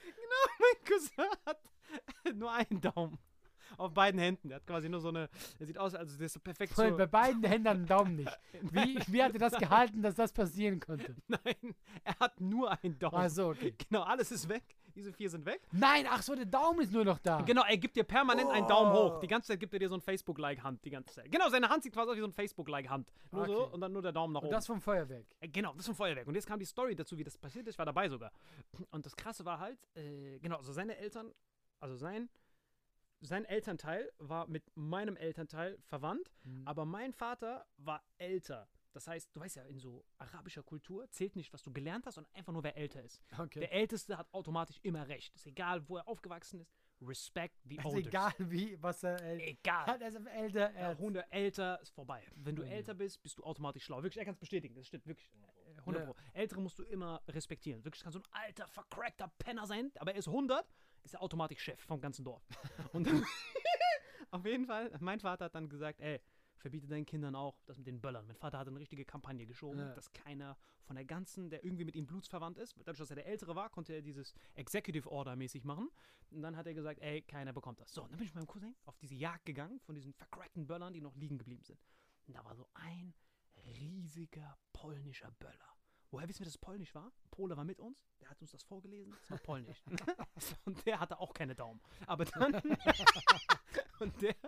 genau, 0.00 0.44
mein 0.58 0.84
Cousin 0.84 1.26
hat 1.46 1.60
nur 2.34 2.52
einen 2.52 2.80
Daumen. 2.80 3.16
Auf 3.76 3.94
beiden 3.94 4.18
Händen. 4.20 4.48
Der 4.48 4.56
hat 4.56 4.66
quasi 4.66 4.88
nur 4.88 5.00
so 5.00 5.10
eine. 5.10 5.28
Der 5.60 5.66
sieht 5.68 5.78
aus, 5.78 5.94
als 5.94 6.16
der 6.16 6.26
ist 6.26 6.32
so 6.32 6.40
perfekt 6.40 6.74
Bei 6.74 6.90
so. 6.90 6.96
bei 6.96 7.06
beiden 7.06 7.44
Händen 7.44 7.68
einen 7.68 7.86
Daumen 7.86 8.16
nicht. 8.16 8.36
Wie, 8.62 8.98
wie 9.06 9.22
hat 9.22 9.32
er 9.34 9.38
das 9.38 9.56
gehalten, 9.56 10.02
dass 10.02 10.16
das 10.16 10.32
passieren 10.32 10.80
konnte? 10.80 11.14
Nein, 11.28 11.76
er 12.02 12.18
hat 12.18 12.40
nur 12.40 12.72
einen 12.82 12.98
Daumen. 12.98 13.14
Ach 13.14 13.30
so, 13.30 13.50
okay. 13.50 13.74
Genau, 13.88 14.02
alles 14.02 14.32
ist 14.32 14.48
weg. 14.48 14.64
Diese 14.94 15.12
vier 15.12 15.28
sind 15.28 15.44
weg. 15.44 15.60
Nein, 15.72 16.06
ach 16.08 16.22
so, 16.22 16.34
der 16.34 16.44
Daumen 16.46 16.80
ist 16.80 16.92
nur 16.92 17.04
noch 17.04 17.18
da. 17.18 17.40
Genau, 17.42 17.64
er 17.64 17.76
gibt 17.76 17.96
dir 17.96 18.04
permanent 18.04 18.48
einen 18.50 18.68
Daumen 18.68 18.92
hoch. 18.92 19.18
Die 19.20 19.26
ganze 19.26 19.48
Zeit 19.48 19.58
gibt 19.60 19.72
er 19.72 19.78
dir 19.80 19.88
so 19.88 19.96
ein 19.96 20.00
Facebook-Like-Hand. 20.00 20.84
Die 20.84 20.90
ganze 20.90 21.14
Zeit. 21.14 21.32
Genau, 21.32 21.48
seine 21.48 21.68
Hand 21.68 21.82
sieht 21.82 21.92
quasi 21.92 22.10
aus 22.10 22.16
wie 22.16 22.20
so 22.20 22.26
ein 22.26 22.32
Facebook-Like-Hand. 22.32 23.12
Nur 23.32 23.46
so 23.46 23.60
Okay. 23.64 23.74
und 23.74 23.80
dann 23.80 23.92
nur 23.92 24.02
der 24.02 24.12
Daumen 24.12 24.32
nach 24.32 24.40
Und 24.42 24.46
oben. 24.46 24.54
das 24.54 24.66
vom 24.66 24.80
Feuerwerk. 24.80 25.26
Äh, 25.40 25.48
Genau, 25.48 25.72
das 25.74 25.86
vom 25.86 25.94
Feuerwerk. 25.96 26.26
Und 26.28 26.34
jetzt 26.36 26.46
kam 26.46 26.58
die 26.60 26.64
Story 26.64 26.94
dazu, 26.94 27.18
wie 27.18 27.24
das 27.24 27.36
passiert 27.36 27.66
ist. 27.66 27.74
Ich 27.74 27.78
war 27.78 27.86
dabei 27.86 28.08
sogar. 28.08 28.30
Und 28.90 29.04
das 29.04 29.16
Krasse 29.16 29.44
war 29.44 29.58
halt, 29.58 29.78
äh, 29.96 30.38
genau, 30.38 30.56
also 30.58 30.72
seine 30.72 30.96
Eltern, 30.96 31.32
also 31.80 31.96
sein, 31.96 32.28
sein 33.20 33.44
Elternteil 33.46 34.12
war 34.18 34.46
mit 34.46 34.62
meinem 34.76 35.16
Elternteil 35.16 35.78
verwandt, 35.88 36.30
Mhm. 36.44 36.62
aber 36.66 36.84
mein 36.84 37.12
Vater 37.12 37.66
war 37.78 38.02
älter. 38.18 38.68
Das 38.94 39.06
heißt, 39.08 39.34
du 39.34 39.40
weißt 39.40 39.56
ja, 39.56 39.64
in 39.64 39.78
so 39.78 40.04
arabischer 40.18 40.62
Kultur 40.62 41.10
zählt 41.10 41.36
nicht, 41.36 41.52
was 41.52 41.62
du 41.62 41.72
gelernt 41.72 42.06
hast, 42.06 42.14
sondern 42.14 42.32
einfach 42.34 42.52
nur, 42.52 42.62
wer 42.62 42.76
älter 42.76 43.02
ist. 43.02 43.20
Okay. 43.36 43.60
Der 43.60 43.72
Älteste 43.72 44.16
hat 44.16 44.32
automatisch 44.32 44.78
immer 44.82 45.06
recht. 45.08 45.34
Ist 45.34 45.46
egal, 45.46 45.86
wo 45.88 45.96
er 45.98 46.08
aufgewachsen 46.08 46.60
ist. 46.60 46.72
Respect 47.02 47.56
the 47.68 47.76
Also 47.78 47.90
oldest. 47.90 48.08
egal 48.08 48.32
wie, 48.38 48.80
was 48.80 49.02
er 49.02 49.20
äh, 49.20 49.50
Egal. 49.50 49.84
hat, 49.86 50.00
er 50.00 50.08
ist 50.08 50.14
älter. 50.26 50.70
Er 50.74 50.90
100 50.90 51.26
älter 51.32 51.80
ist 51.82 51.90
vorbei. 51.90 52.24
Wenn 52.36 52.54
du 52.56 52.62
älter 52.62 52.94
bist, 52.94 53.20
bist 53.22 53.36
du 53.38 53.42
automatisch 53.42 53.84
schlau. 53.84 53.96
Wirklich, 54.02 54.18
er 54.18 54.24
kann 54.24 54.34
es 54.34 54.38
bestätigen. 54.40 54.74
Das 54.76 54.86
stimmt 54.86 55.04
wirklich. 55.06 55.28
Äh, 55.74 55.78
100 55.80 56.02
Ja. 56.02 56.12
Pro. 56.12 56.16
Ältere 56.32 56.60
musst 56.62 56.78
du 56.78 56.84
immer 56.84 57.20
respektieren. 57.28 57.84
Wirklich, 57.84 58.04
kann 58.04 58.12
so 58.12 58.20
ein 58.20 58.24
alter, 58.30 58.68
vercrackter 58.68 59.28
Penner 59.38 59.66
sein, 59.66 59.90
aber 59.98 60.12
er 60.12 60.18
ist 60.18 60.28
100, 60.28 60.64
ist 61.02 61.14
er 61.14 61.20
automatisch 61.20 61.60
Chef 61.60 61.80
vom 61.80 62.00
ganzen 62.00 62.24
Dorf. 62.24 62.42
Und 62.92 63.08
auf 64.30 64.44
jeden 64.46 64.64
Fall, 64.66 64.90
mein 65.00 65.20
Vater 65.20 65.46
hat 65.46 65.54
dann 65.56 65.68
gesagt, 65.68 66.00
ey, 66.00 66.20
verbiete 66.64 66.86
deinen 66.86 67.04
Kindern 67.04 67.34
auch 67.34 67.60
das 67.66 67.76
mit 67.76 67.86
den 67.86 68.00
Böllern. 68.00 68.26
Mein 68.26 68.36
Vater 68.36 68.58
hat 68.58 68.66
eine 68.68 68.78
richtige 68.78 69.04
Kampagne 69.04 69.44
geschoben, 69.46 69.78
Ja. 69.78 69.92
dass 69.94 70.10
keiner 70.14 70.56
von 70.84 70.96
der 70.96 71.04
ganzen, 71.04 71.50
der 71.50 71.62
irgendwie 71.62 71.84
mit 71.84 71.94
ihm 71.94 72.06
blutsverwandt 72.06 72.56
ist, 72.56 72.74
dadurch, 72.78 72.96
dass 72.98 73.10
er 73.10 73.16
der 73.16 73.26
Ältere 73.26 73.54
war, 73.54 73.68
konnte 73.68 73.92
er 73.92 74.00
dieses 74.00 74.34
Executive 74.54 75.10
Order 75.10 75.36
mäßig 75.36 75.64
machen. 75.64 75.90
Und 76.30 76.40
dann 76.42 76.56
hat 76.56 76.66
er 76.66 76.72
gesagt, 76.74 77.00
ey, 77.00 77.20
keiner 77.22 77.52
bekommt 77.52 77.80
das. 77.80 77.92
So, 77.92 78.02
und 78.02 78.10
dann 78.10 78.18
bin 78.18 78.26
ich 78.26 78.34
mit 78.34 78.40
meinem 78.42 78.46
Cousin 78.48 78.74
auf 78.86 78.96
diese 78.96 79.14
Jagd 79.14 79.44
gegangen 79.44 79.78
von 79.80 79.94
diesen 79.94 80.14
vercrackten 80.14 80.66
Böllern, 80.66 80.92
die 80.94 81.00
noch 81.02 81.14
liegen 81.16 81.36
geblieben 81.38 81.64
sind. 81.64 81.78
Und 82.26 82.34
da 82.34 82.44
war 82.44 82.56
so 82.56 82.66
ein 82.74 83.12
riesiger 83.66 84.56
polnischer 84.72 85.30
Böller. 85.32 85.73
Woher 86.14 86.28
wissen 86.28 86.38
wir, 86.40 86.44
dass 86.44 86.54
es 86.54 86.58
polnisch 86.58 86.94
war? 86.94 87.10
Pole 87.32 87.56
war 87.56 87.64
mit 87.64 87.80
uns, 87.80 87.98
der 88.20 88.30
hat 88.30 88.40
uns 88.40 88.52
das 88.52 88.62
vorgelesen, 88.62 89.12
es 89.20 89.30
war 89.32 89.38
polnisch. 89.38 89.82
und 90.64 90.86
der 90.86 91.00
hatte 91.00 91.18
auch 91.18 91.34
keine 91.34 91.56
Daumen. 91.56 91.80
Aber 92.06 92.24
dann. 92.24 92.54
und 93.98 94.22
der. 94.22 94.36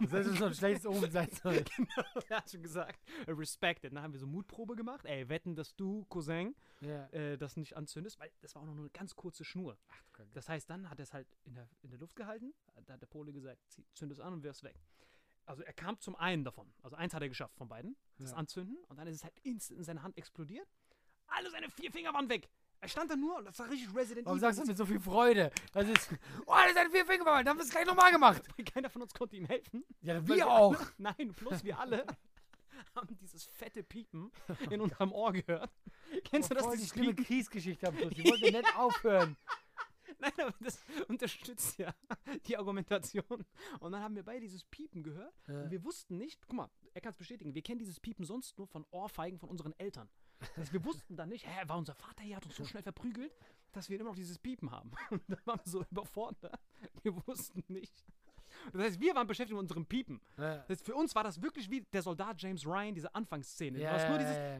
Das 0.00 0.12
hätte 0.12 0.36
schon 0.36 0.48
ein 0.48 0.54
schlechtes 0.54 0.86
Omen 0.86 1.10
sein 1.10 1.28
sollen. 1.30 1.64
genau, 1.76 2.04
er 2.28 2.36
hat 2.38 2.50
schon 2.50 2.62
gesagt, 2.62 3.00
respected. 3.26 3.92
Dann 3.92 4.02
haben 4.02 4.12
wir 4.12 4.20
so 4.20 4.26
Mutprobe 4.28 4.76
gemacht. 4.76 5.04
Ey, 5.06 5.28
wetten, 5.28 5.56
dass 5.56 5.74
du, 5.74 6.04
Cousin, 6.08 6.54
Ja. 6.80 7.06
äh, 7.10 7.36
das 7.36 7.56
nicht 7.56 7.76
anzündest, 7.76 8.18
weil 8.20 8.30
das 8.40 8.54
war 8.54 8.62
auch 8.62 8.66
noch 8.66 8.74
nur 8.74 8.84
eine 8.84 8.90
ganz 8.90 9.14
kurze 9.16 9.44
Schnur. 9.44 9.76
Das 10.34 10.48
heißt, 10.48 10.70
dann 10.70 10.88
hat 10.88 11.00
er 11.00 11.02
es 11.04 11.12
halt 11.14 11.26
in 11.44 11.54
der, 11.54 11.68
in 11.82 11.90
der 11.90 11.98
Luft 11.98 12.14
gehalten. 12.14 12.54
Da 12.86 12.92
hat 12.94 13.02
der 13.02 13.06
Pole 13.08 13.32
gesagt, 13.32 13.60
zünd 13.94 14.12
es 14.12 14.20
an 14.20 14.32
und 14.34 14.42
wirf's 14.44 14.62
weg. 14.62 14.76
Also 15.46 15.62
er 15.62 15.72
kam 15.72 15.98
zum 16.00 16.14
einen 16.16 16.44
davon. 16.44 16.72
Also 16.82 16.94
eins 16.96 17.14
hat 17.14 17.22
er 17.22 17.28
geschafft 17.28 17.56
von 17.56 17.68
beiden, 17.68 17.96
das 18.18 18.30
Ja. 18.32 18.36
Anzünden. 18.36 18.76
Und 18.88 18.98
dann 18.98 19.06
ist 19.08 19.16
es 19.16 19.24
halt 19.24 19.34
instant 19.42 19.78
in 19.78 19.84
seine 19.84 20.02
Hand 20.02 20.16
explodiert. 20.16 20.68
Alle 21.28 21.50
seine 21.50 21.68
vier 21.70 21.90
Finger 21.92 22.12
waren 22.12 22.28
weg. 22.28 22.48
Er 22.80 22.88
stand 22.88 23.10
da 23.10 23.16
nur 23.16 23.36
und 23.38 23.44
das 23.44 23.58
war 23.58 23.68
richtig 23.68 23.94
Resident 23.94 24.26
Warum 24.26 24.38
Evil. 24.38 24.40
sagst 24.46 24.58
du 24.58 24.62
das 24.62 24.68
mit 24.68 24.76
so 24.76 24.86
viel 24.86 25.00
Freude? 25.00 25.50
Das 25.72 25.88
ist. 25.88 26.10
Oh, 26.46 26.54
das 26.54 26.76
hat 26.76 26.92
vier 26.92 27.04
Finger 27.06 27.24
verwandt, 27.24 27.48
haben 27.48 27.58
wir 27.58 27.64
es 27.64 27.70
gleich 27.70 27.86
nochmal 27.86 28.12
gemacht. 28.12 28.42
Keiner 28.72 28.88
von 28.88 29.02
uns 29.02 29.12
konnte 29.14 29.36
ihm 29.36 29.46
helfen. 29.46 29.84
Ja, 30.00 30.16
Weil 30.28 30.36
wir 30.36 30.48
auch. 30.48 30.76
Alle, 30.78 30.88
nein, 30.98 31.32
plus 31.34 31.64
wir 31.64 31.78
alle 31.78 32.06
haben 32.94 33.16
dieses 33.16 33.44
fette 33.46 33.82
Piepen 33.82 34.30
in 34.70 34.80
unserem 34.80 35.10
Ohr 35.12 35.32
gehört. 35.32 35.70
Kennst 36.24 36.50
du 36.50 36.54
das, 36.54 36.70
die 36.70 36.86
schlimme? 36.86 37.14
Kriegsgeschichte 37.16 37.88
am 37.88 37.96
Schluss. 37.96 38.14
Die 38.14 38.24
wollte 38.24 38.50
nicht 38.52 38.76
aufhören. 38.76 39.36
Nein, 40.20 40.32
aber 40.38 40.54
das 40.60 40.80
unterstützt 41.08 41.78
ja 41.78 41.92
die 42.46 42.56
Argumentation. 42.56 43.44
Und 43.80 43.92
dann 43.92 44.02
haben 44.02 44.14
wir 44.16 44.24
beide 44.24 44.40
dieses 44.40 44.64
Piepen 44.64 45.02
gehört. 45.02 45.34
Und 45.46 45.70
wir 45.70 45.84
wussten 45.84 46.16
nicht, 46.16 46.46
guck 46.46 46.56
mal, 46.56 46.70
er 46.94 47.00
kann 47.00 47.10
es 47.10 47.18
bestätigen, 47.18 47.54
wir 47.54 47.62
kennen 47.62 47.78
dieses 47.78 48.00
Piepen 48.00 48.24
sonst 48.24 48.56
nur 48.58 48.66
von 48.66 48.84
Ohrfeigen 48.90 49.38
von 49.38 49.48
unseren 49.48 49.74
Eltern. 49.78 50.08
Heißt, 50.56 50.72
wir 50.72 50.84
wussten 50.84 51.16
dann 51.16 51.28
nicht, 51.28 51.46
hä, 51.46 51.62
war 51.66 51.78
unser 51.78 51.94
Vater 51.94 52.22
hier, 52.22 52.36
hat 52.36 52.46
uns 52.46 52.56
so 52.56 52.64
schnell 52.64 52.82
verprügelt, 52.82 53.32
dass 53.72 53.88
wir 53.88 53.98
immer 53.98 54.10
noch 54.10 54.16
dieses 54.16 54.38
Piepen 54.38 54.70
haben. 54.70 54.90
Und 55.10 55.22
dann 55.28 55.40
waren 55.44 55.60
wir 55.62 55.70
so 55.70 55.84
überfordert. 55.90 56.60
Wir 57.02 57.14
wussten 57.26 57.64
nicht. 57.68 58.04
Das 58.72 58.82
heißt, 58.82 59.00
wir 59.00 59.14
waren 59.14 59.26
beschäftigt 59.26 59.54
mit 59.54 59.62
unserem 59.62 59.86
Piepen. 59.86 60.20
Ja. 60.36 60.58
Das 60.58 60.68
heißt, 60.70 60.86
für 60.86 60.94
uns 60.94 61.14
war 61.14 61.24
das 61.24 61.40
wirklich 61.42 61.70
wie 61.70 61.82
der 61.92 62.02
Soldat 62.02 62.40
James 62.40 62.64
Ryan, 62.66 62.94
diese 62.94 63.14
Anfangsszene. 63.14 63.78
Ja, 63.78 63.90
du 63.90 63.98
hast 63.98 64.08
nur 64.08 64.18
dieses, 64.18 64.36
ja, 64.36 64.58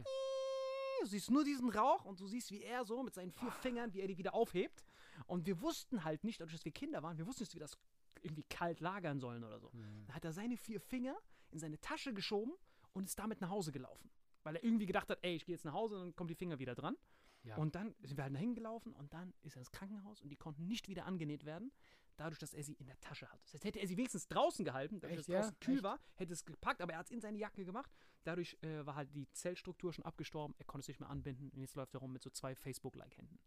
du 1.01 1.07
siehst 1.07 1.31
nur 1.31 1.45
diesen 1.45 1.71
Rauch 1.71 2.05
und 2.05 2.21
du 2.21 2.27
siehst, 2.27 2.51
wie 2.51 2.63
er 2.63 2.85
so 2.85 3.03
mit 3.03 3.15
seinen 3.15 3.33
vier 3.33 3.51
Fingern, 3.51 3.93
wie 3.95 4.01
er 4.01 4.09
die 4.09 4.19
wieder 4.19 4.35
aufhebt. 4.35 4.85
Und 5.27 5.47
wir 5.47 5.61
wussten 5.61 6.05
halt 6.05 6.23
nicht, 6.25 6.41
dadurch, 6.41 6.55
dass 6.55 6.65
wir 6.65 6.73
Kinder 6.73 7.03
waren, 7.03 7.19
wir 7.19 7.27
wussten 7.27 7.43
nicht, 7.43 7.55
wie 7.55 7.59
das 7.59 7.77
irgendwie 8.23 8.45
kalt 8.45 8.81
lagern 8.81 9.21
sollen 9.21 9.45
oder 9.45 9.59
so. 9.59 9.71
Dann 10.07 10.15
hat 10.15 10.25
er 10.25 10.33
seine 10.33 10.57
vier 10.57 10.81
Finger 10.81 11.17
in 11.51 11.59
seine 11.59 11.81
Tasche 11.81 12.13
geschoben 12.13 12.53
und 12.93 13.05
ist 13.05 13.19
damit 13.19 13.41
nach 13.41 13.51
Hause 13.51 13.73
gelaufen. 13.73 14.11
Weil 14.43 14.57
er 14.57 14.65
irgendwie 14.65 14.87
gedacht 14.87 15.09
hat, 15.11 15.19
ey, 15.23 15.35
ich 15.37 15.45
gehe 15.45 15.55
jetzt 15.55 15.65
nach 15.65 15.73
Hause 15.73 15.97
und 15.97 16.01
dann 16.03 16.17
kommen 16.17 16.29
die 16.29 16.35
Finger 16.35 16.59
wieder 16.59 16.75
dran. 16.75 16.97
Ja. 17.45 17.57
Und 17.57 17.75
dann 17.75 17.95
sind 18.03 18.17
wir 18.17 18.25
halt 18.25 18.35
dahin 18.35 18.55
gelaufen 18.55 18.93
und 18.93 19.13
dann 19.13 19.33
ist 19.43 19.57
er 19.57 19.61
ins 19.61 19.71
Krankenhaus 19.71 20.21
und 20.21 20.29
die 20.29 20.37
konnten 20.37 20.67
nicht 20.67 20.89
wieder 20.89 21.07
angenäht 21.07 21.45
werden, 21.45 21.73
dadurch, 22.17 22.39
dass 22.39 22.53
er 22.53 22.63
sie 22.63 22.75
in 22.75 22.87
der 22.87 22.99
Tasche 23.01 23.31
hat. 23.31 23.41
Das 23.45 23.55
heißt, 23.55 23.65
hätte 23.65 23.79
er 23.79 23.87
sie 23.87 23.97
wenigstens 23.97 24.27
draußen 24.29 24.65
gehalten, 24.65 25.01
dadurch, 25.01 25.21
Echt, 25.21 25.29
dass 25.29 25.37
es 25.37 25.41
draußen 25.41 25.57
ja? 25.61 25.67
kühl 25.67 25.75
Echt? 25.77 25.85
war, 25.85 26.01
hätte 26.15 26.33
es 26.33 26.45
gepackt, 26.45 26.83
aber 26.83 26.93
er 26.93 26.99
hat 26.99 27.07
es 27.07 27.13
in 27.13 27.21
seine 27.21 27.39
Jacke 27.39 27.65
gemacht. 27.65 27.91
Dadurch 28.25 28.59
äh, 28.63 28.85
war 28.85 28.97
halt 28.97 29.15
die 29.15 29.31
Zellstruktur 29.33 29.93
schon 29.93 30.05
abgestorben, 30.05 30.55
er 30.59 30.65
konnte 30.65 30.83
es 30.83 30.89
nicht 30.89 31.01
mehr 31.01 31.09
anbinden 31.09 31.49
und 31.51 31.61
jetzt 31.61 31.77
läuft 31.77 31.95
er 31.95 32.01
rum 32.01 32.13
mit 32.13 32.23
so 32.23 32.31
zwei 32.31 32.55
Facebook-Like-Händen. 32.55 33.39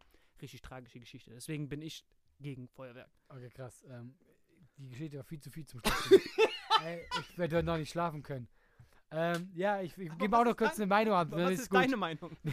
Richtig 0.42 0.62
tragische 0.62 1.00
Geschichte. 1.00 1.32
Deswegen 1.32 1.70
bin 1.70 1.82
ich 1.82 2.06
gegen 2.40 2.68
Feuerwerk. 2.70 3.12
Okay, 3.28 3.50
krass. 3.50 3.84
Ähm, 3.88 4.16
die 4.78 4.90
Geschichte 4.90 5.18
war 5.18 5.24
viel 5.24 5.40
zu 5.40 5.52
viel 5.52 5.66
zum 5.66 5.82
Schluss. 5.82 6.22
Ey, 6.84 7.06
ich 7.20 7.38
werde 7.38 7.58
heute 7.58 7.66
noch 7.66 7.78
nicht 7.78 7.92
schlafen 7.92 8.24
können. 8.24 8.48
Ähm, 9.14 9.50
ja, 9.56 9.82
ich, 9.82 9.98
ich 9.98 10.18
gebe 10.18 10.38
auch 10.38 10.46
noch 10.46 10.56
kurz 10.56 10.78
eine 10.78 10.88
Meinung 10.88 11.14
ab. 11.14 11.28
Was 11.32 11.52
ist 11.52 11.70
gut. 11.70 11.80
deine 11.80 11.98
Meinung? 11.98 12.32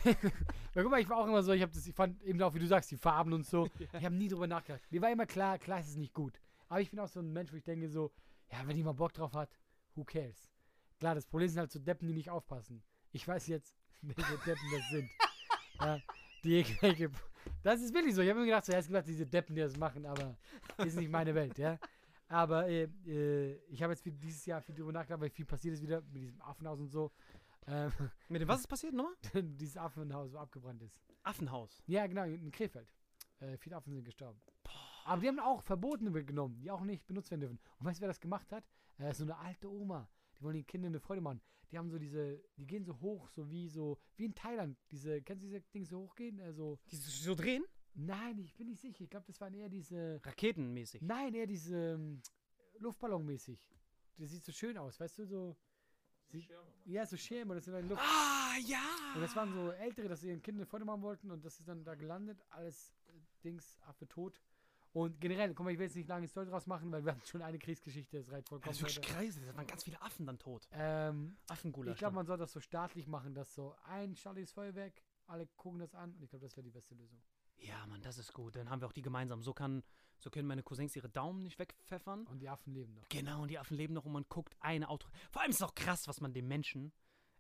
Weil, 0.75 0.83
guck 0.83 0.91
mal, 0.91 1.01
ich 1.01 1.09
war 1.09 1.19
auch 1.19 1.27
immer 1.27 1.43
so, 1.43 1.53
ich 1.53 1.63
habe 1.63 1.73
das, 1.73 1.87
ich 1.87 1.95
fand 1.95 2.21
eben 2.25 2.43
auch, 2.43 2.53
wie 2.53 2.59
du 2.59 2.67
sagst, 2.67 2.91
die 2.91 2.97
Farben 2.97 3.33
und 3.33 3.47
so. 3.47 3.69
Ich 3.93 4.05
habe 4.05 4.15
nie 4.15 4.29
drüber 4.29 4.47
nachgedacht. 4.47 4.83
Mir 4.91 5.01
war 5.01 5.11
immer 5.11 5.27
klar, 5.27 5.59
klar 5.59 5.79
ist 5.79 5.89
es 5.89 5.97
nicht 5.97 6.13
gut. 6.13 6.41
Aber 6.69 6.81
ich 6.81 6.91
bin 6.91 6.99
auch 6.99 7.09
so 7.09 7.21
ein 7.21 7.33
Mensch, 7.33 7.53
wo 7.53 7.57
ich 7.57 7.63
denke 7.63 7.89
so, 7.89 8.11
ja, 8.51 8.59
wenn 8.67 8.77
jemand 8.77 8.99
Bock 8.99 9.13
drauf 9.13 9.35
hat, 9.35 9.51
who 9.95 10.05
cares? 10.05 10.51
Klar, 10.99 11.15
das 11.15 11.27
Problem 11.27 11.49
sind 11.49 11.61
halt 11.61 11.71
so 11.71 11.79
Deppen, 11.79 12.09
die 12.09 12.15
nicht 12.15 12.31
aufpassen. 12.31 12.83
Ich 13.13 13.27
weiß 13.27 13.47
jetzt, 13.47 13.77
welche 14.03 14.39
Deppen 14.45 14.71
das 14.73 14.89
sind. 14.91 15.11
ja, 15.81 15.99
die 16.43 16.59
irgendwelche, 16.59 17.11
das 17.63 17.81
ist 17.81 17.95
wirklich 17.95 18.15
so. 18.15 18.23
Ich 18.23 18.29
habe 18.31 18.41
mir 18.41 18.47
gedacht, 18.47 18.65
so, 18.65 18.73
ja, 18.73 18.79
es 18.79 18.87
gibt 18.87 18.97
halt 18.97 19.07
diese 19.07 19.27
Deppen, 19.27 19.55
die 19.55 19.63
das 19.63 19.77
machen, 19.77 20.07
aber 20.07 20.37
ist 20.79 20.97
nicht 20.97 21.11
meine 21.11 21.35
Welt, 21.35 21.57
ja. 21.57 21.79
Aber 22.29 22.69
äh, 22.69 22.89
äh, 23.07 23.55
ich 23.69 23.83
habe 23.83 23.93
jetzt 23.93 24.05
dieses 24.05 24.45
Jahr 24.45 24.61
viel 24.61 24.75
drüber 24.75 24.93
nachgedacht, 24.93 25.21
weil 25.21 25.31
viel 25.31 25.47
passiert 25.47 25.75
ist 25.75 25.83
wieder 25.83 26.03
mit 26.03 26.23
diesem 26.23 26.41
Affenhaus 26.43 26.79
und 26.79 26.89
so. 26.89 27.11
Ähm, 27.67 27.91
Mit 28.29 28.43
dem, 28.43 28.49
was 28.49 28.61
ist 28.61 28.67
passiert 28.67 28.95
nochmal? 28.95 29.15
dieses 29.43 29.77
Affenhaus, 29.77 30.33
wo 30.33 30.39
abgebrannt 30.39 30.83
ist. 30.83 30.99
Affenhaus. 31.23 31.83
Ja, 31.87 32.07
genau, 32.07 32.25
in 32.25 32.51
Krefeld. 32.51 32.93
Äh, 33.41 33.57
viele 33.59 33.77
Affen 33.77 33.93
sind 33.93 34.05
gestorben. 34.05 34.41
Aber 35.05 35.21
die 35.21 35.29
haben 35.29 35.39
auch 35.39 35.63
Verbotene 35.63 36.11
genommen, 36.25 36.59
die 36.61 36.71
auch 36.71 36.83
nicht 36.83 37.07
benutzt 37.07 37.31
werden 37.31 37.41
dürfen. 37.41 37.59
Und 37.79 37.87
weißt 37.87 37.99
du, 37.99 38.03
wer 38.03 38.09
das 38.09 38.21
gemacht 38.21 38.53
hat? 38.53 38.65
Äh, 38.99 39.13
so 39.15 39.25
eine 39.25 39.37
alte 39.39 39.71
Oma. 39.71 40.09
Die 40.39 40.43
wollen 40.43 40.55
den 40.55 40.67
Kindern 40.67 40.93
eine 40.93 41.01
Freude 41.01 41.21
machen. 41.21 41.41
Die 41.71 41.79
haben 41.79 41.91
so 41.91 41.99
diese, 41.99 42.43
die 42.57 42.67
gehen 42.67 42.85
so 42.85 42.99
hoch, 43.01 43.29
so 43.29 43.51
wie 43.51 43.69
so, 43.69 43.99
wie 44.17 44.25
in 44.25 44.35
Thailand. 44.35 44.79
Diese, 44.91 45.21
kennst 45.23 45.43
du 45.43 45.47
diese 45.47 45.61
Dinge 45.61 45.87
so 45.87 45.99
hochgehen? 46.01 46.39
Äh, 46.39 46.53
so, 46.53 46.79
Die 46.91 46.97
so 46.97 47.35
drehen? 47.35 47.65
Nein, 47.95 48.39
ich 48.39 48.55
bin 48.55 48.69
nicht 48.69 48.81
sicher. 48.81 49.03
Ich 49.05 49.11
glaube, 49.11 49.27
das 49.27 49.41
waren 49.41 49.55
eher 49.55 49.69
diese, 49.69 50.21
Raketenmäßig. 50.25 51.03
nein, 51.03 51.35
eher 51.35 51.47
diese 51.47 51.95
ähm, 51.95 52.23
Luftballonmäßig. 52.79 53.69
Das 54.19 54.31
sieht 54.31 54.45
so 54.45 54.53
schön 54.53 54.77
aus, 54.79 54.99
weißt 54.99 55.19
du, 55.19 55.27
so. 55.27 55.57
Sie, 56.31 56.47
ja, 56.85 57.07
so 57.07 57.17
Schirme, 57.17 57.55
das 57.55 57.65
sind 57.65 57.73
dann 57.73 57.89
Luft. 57.89 58.03
Ah, 58.03 58.57
ja! 58.67 58.83
Und 59.15 59.23
das 59.23 59.35
waren 59.35 59.51
so 59.53 59.71
Ältere, 59.71 60.09
dass 60.09 60.21
sie 60.21 60.29
ihren 60.29 60.43
Kindern 60.43 60.63
eine 60.63 60.67
Freude 60.67 60.85
machen 60.85 61.01
wollten 61.01 61.31
und 61.31 61.43
das 61.43 61.59
ist 61.59 61.67
dann 61.67 61.85
da 61.85 61.95
gelandet, 61.95 62.45
alles 62.51 62.93
äh, 63.07 63.13
Dings, 63.43 63.79
Affe 63.87 64.07
tot. 64.07 64.39
Und 64.93 65.21
generell, 65.21 65.55
guck 65.55 65.65
mal, 65.65 65.71
ich 65.71 65.79
will 65.79 65.87
jetzt 65.87 65.97
nicht 65.97 66.09
lange 66.09 66.27
Story 66.29 66.47
draus 66.47 66.67
machen, 66.67 66.91
weil 66.91 67.05
wir 67.05 67.13
hatten 67.13 67.25
schon 67.27 67.43
eine 67.43 67.59
Kriegsgeschichte, 67.59 68.19
das 68.19 68.31
reicht 68.31 68.49
vollkommen. 68.49 68.71
Das 68.71 68.77
ist 68.77 68.97
wirklich 68.97 69.15
crazy. 69.15 69.41
Da 69.45 69.55
waren 69.55 69.67
ganz 69.67 69.85
viele 69.85 70.01
Affen 70.03 70.27
dann 70.27 70.39
tot. 70.39 70.67
ähm, 70.73 71.37
Affengulasch. 71.49 71.93
ich 71.93 71.99
glaube, 71.99 72.17
man 72.17 72.27
soll 72.27 72.39
das 72.39 72.53
so 72.53 72.61
staatlich 72.61 73.07
machen, 73.07 73.35
dass 73.35 73.55
so 73.55 73.75
ein 73.85 74.15
staatliches 74.17 74.53
Feuerwerk, 74.53 75.03
alle 75.27 75.47
gucken 75.57 75.79
das 75.79 75.95
an 75.95 76.15
und 76.15 76.23
ich 76.23 76.31
glaube, 76.31 76.45
das 76.47 76.57
wäre 76.57 76.65
die 76.65 76.71
beste 76.71 76.95
Lösung. 76.95 77.21
Ja, 77.59 77.87
Mann, 77.87 78.01
das 78.03 78.19
ist 78.19 78.33
gut. 78.33 78.57
Dann 78.57 78.71
haben 78.71 78.81
wir 78.81 78.89
auch 78.89 78.93
die 78.93 79.03
gemeinsam. 79.03 79.43
So, 79.43 79.53
kann, 79.53 79.83
so 80.19 80.31
können 80.31 80.47
meine 80.49 80.63
Cousins 80.63 80.95
ihre 80.97 81.09
Daumen 81.09 81.43
nicht 81.43 81.59
wegpfeffern. 81.59 82.27
Und 82.27 82.39
die 82.41 82.49
Affen 82.49 82.73
leben 82.73 82.95
noch. 82.95 83.09
Genau, 83.09 83.43
und 83.43 83.49
die 83.49 83.59
Affen 83.59 83.77
leben 83.77 83.95
noch 83.95 84.05
und 84.05 84.13
man 84.13 84.25
guckt 84.29 84.57
eine 84.61 84.89
Auto. 84.89 85.09
Vor 85.31 85.43
allem 85.43 85.51
ist 85.51 85.57
es 85.57 85.63
auch 85.63 85.75
krass, 85.75 86.07
was 86.09 86.21
man 86.21 86.33
dem 86.33 86.47
Menschen 86.49 86.93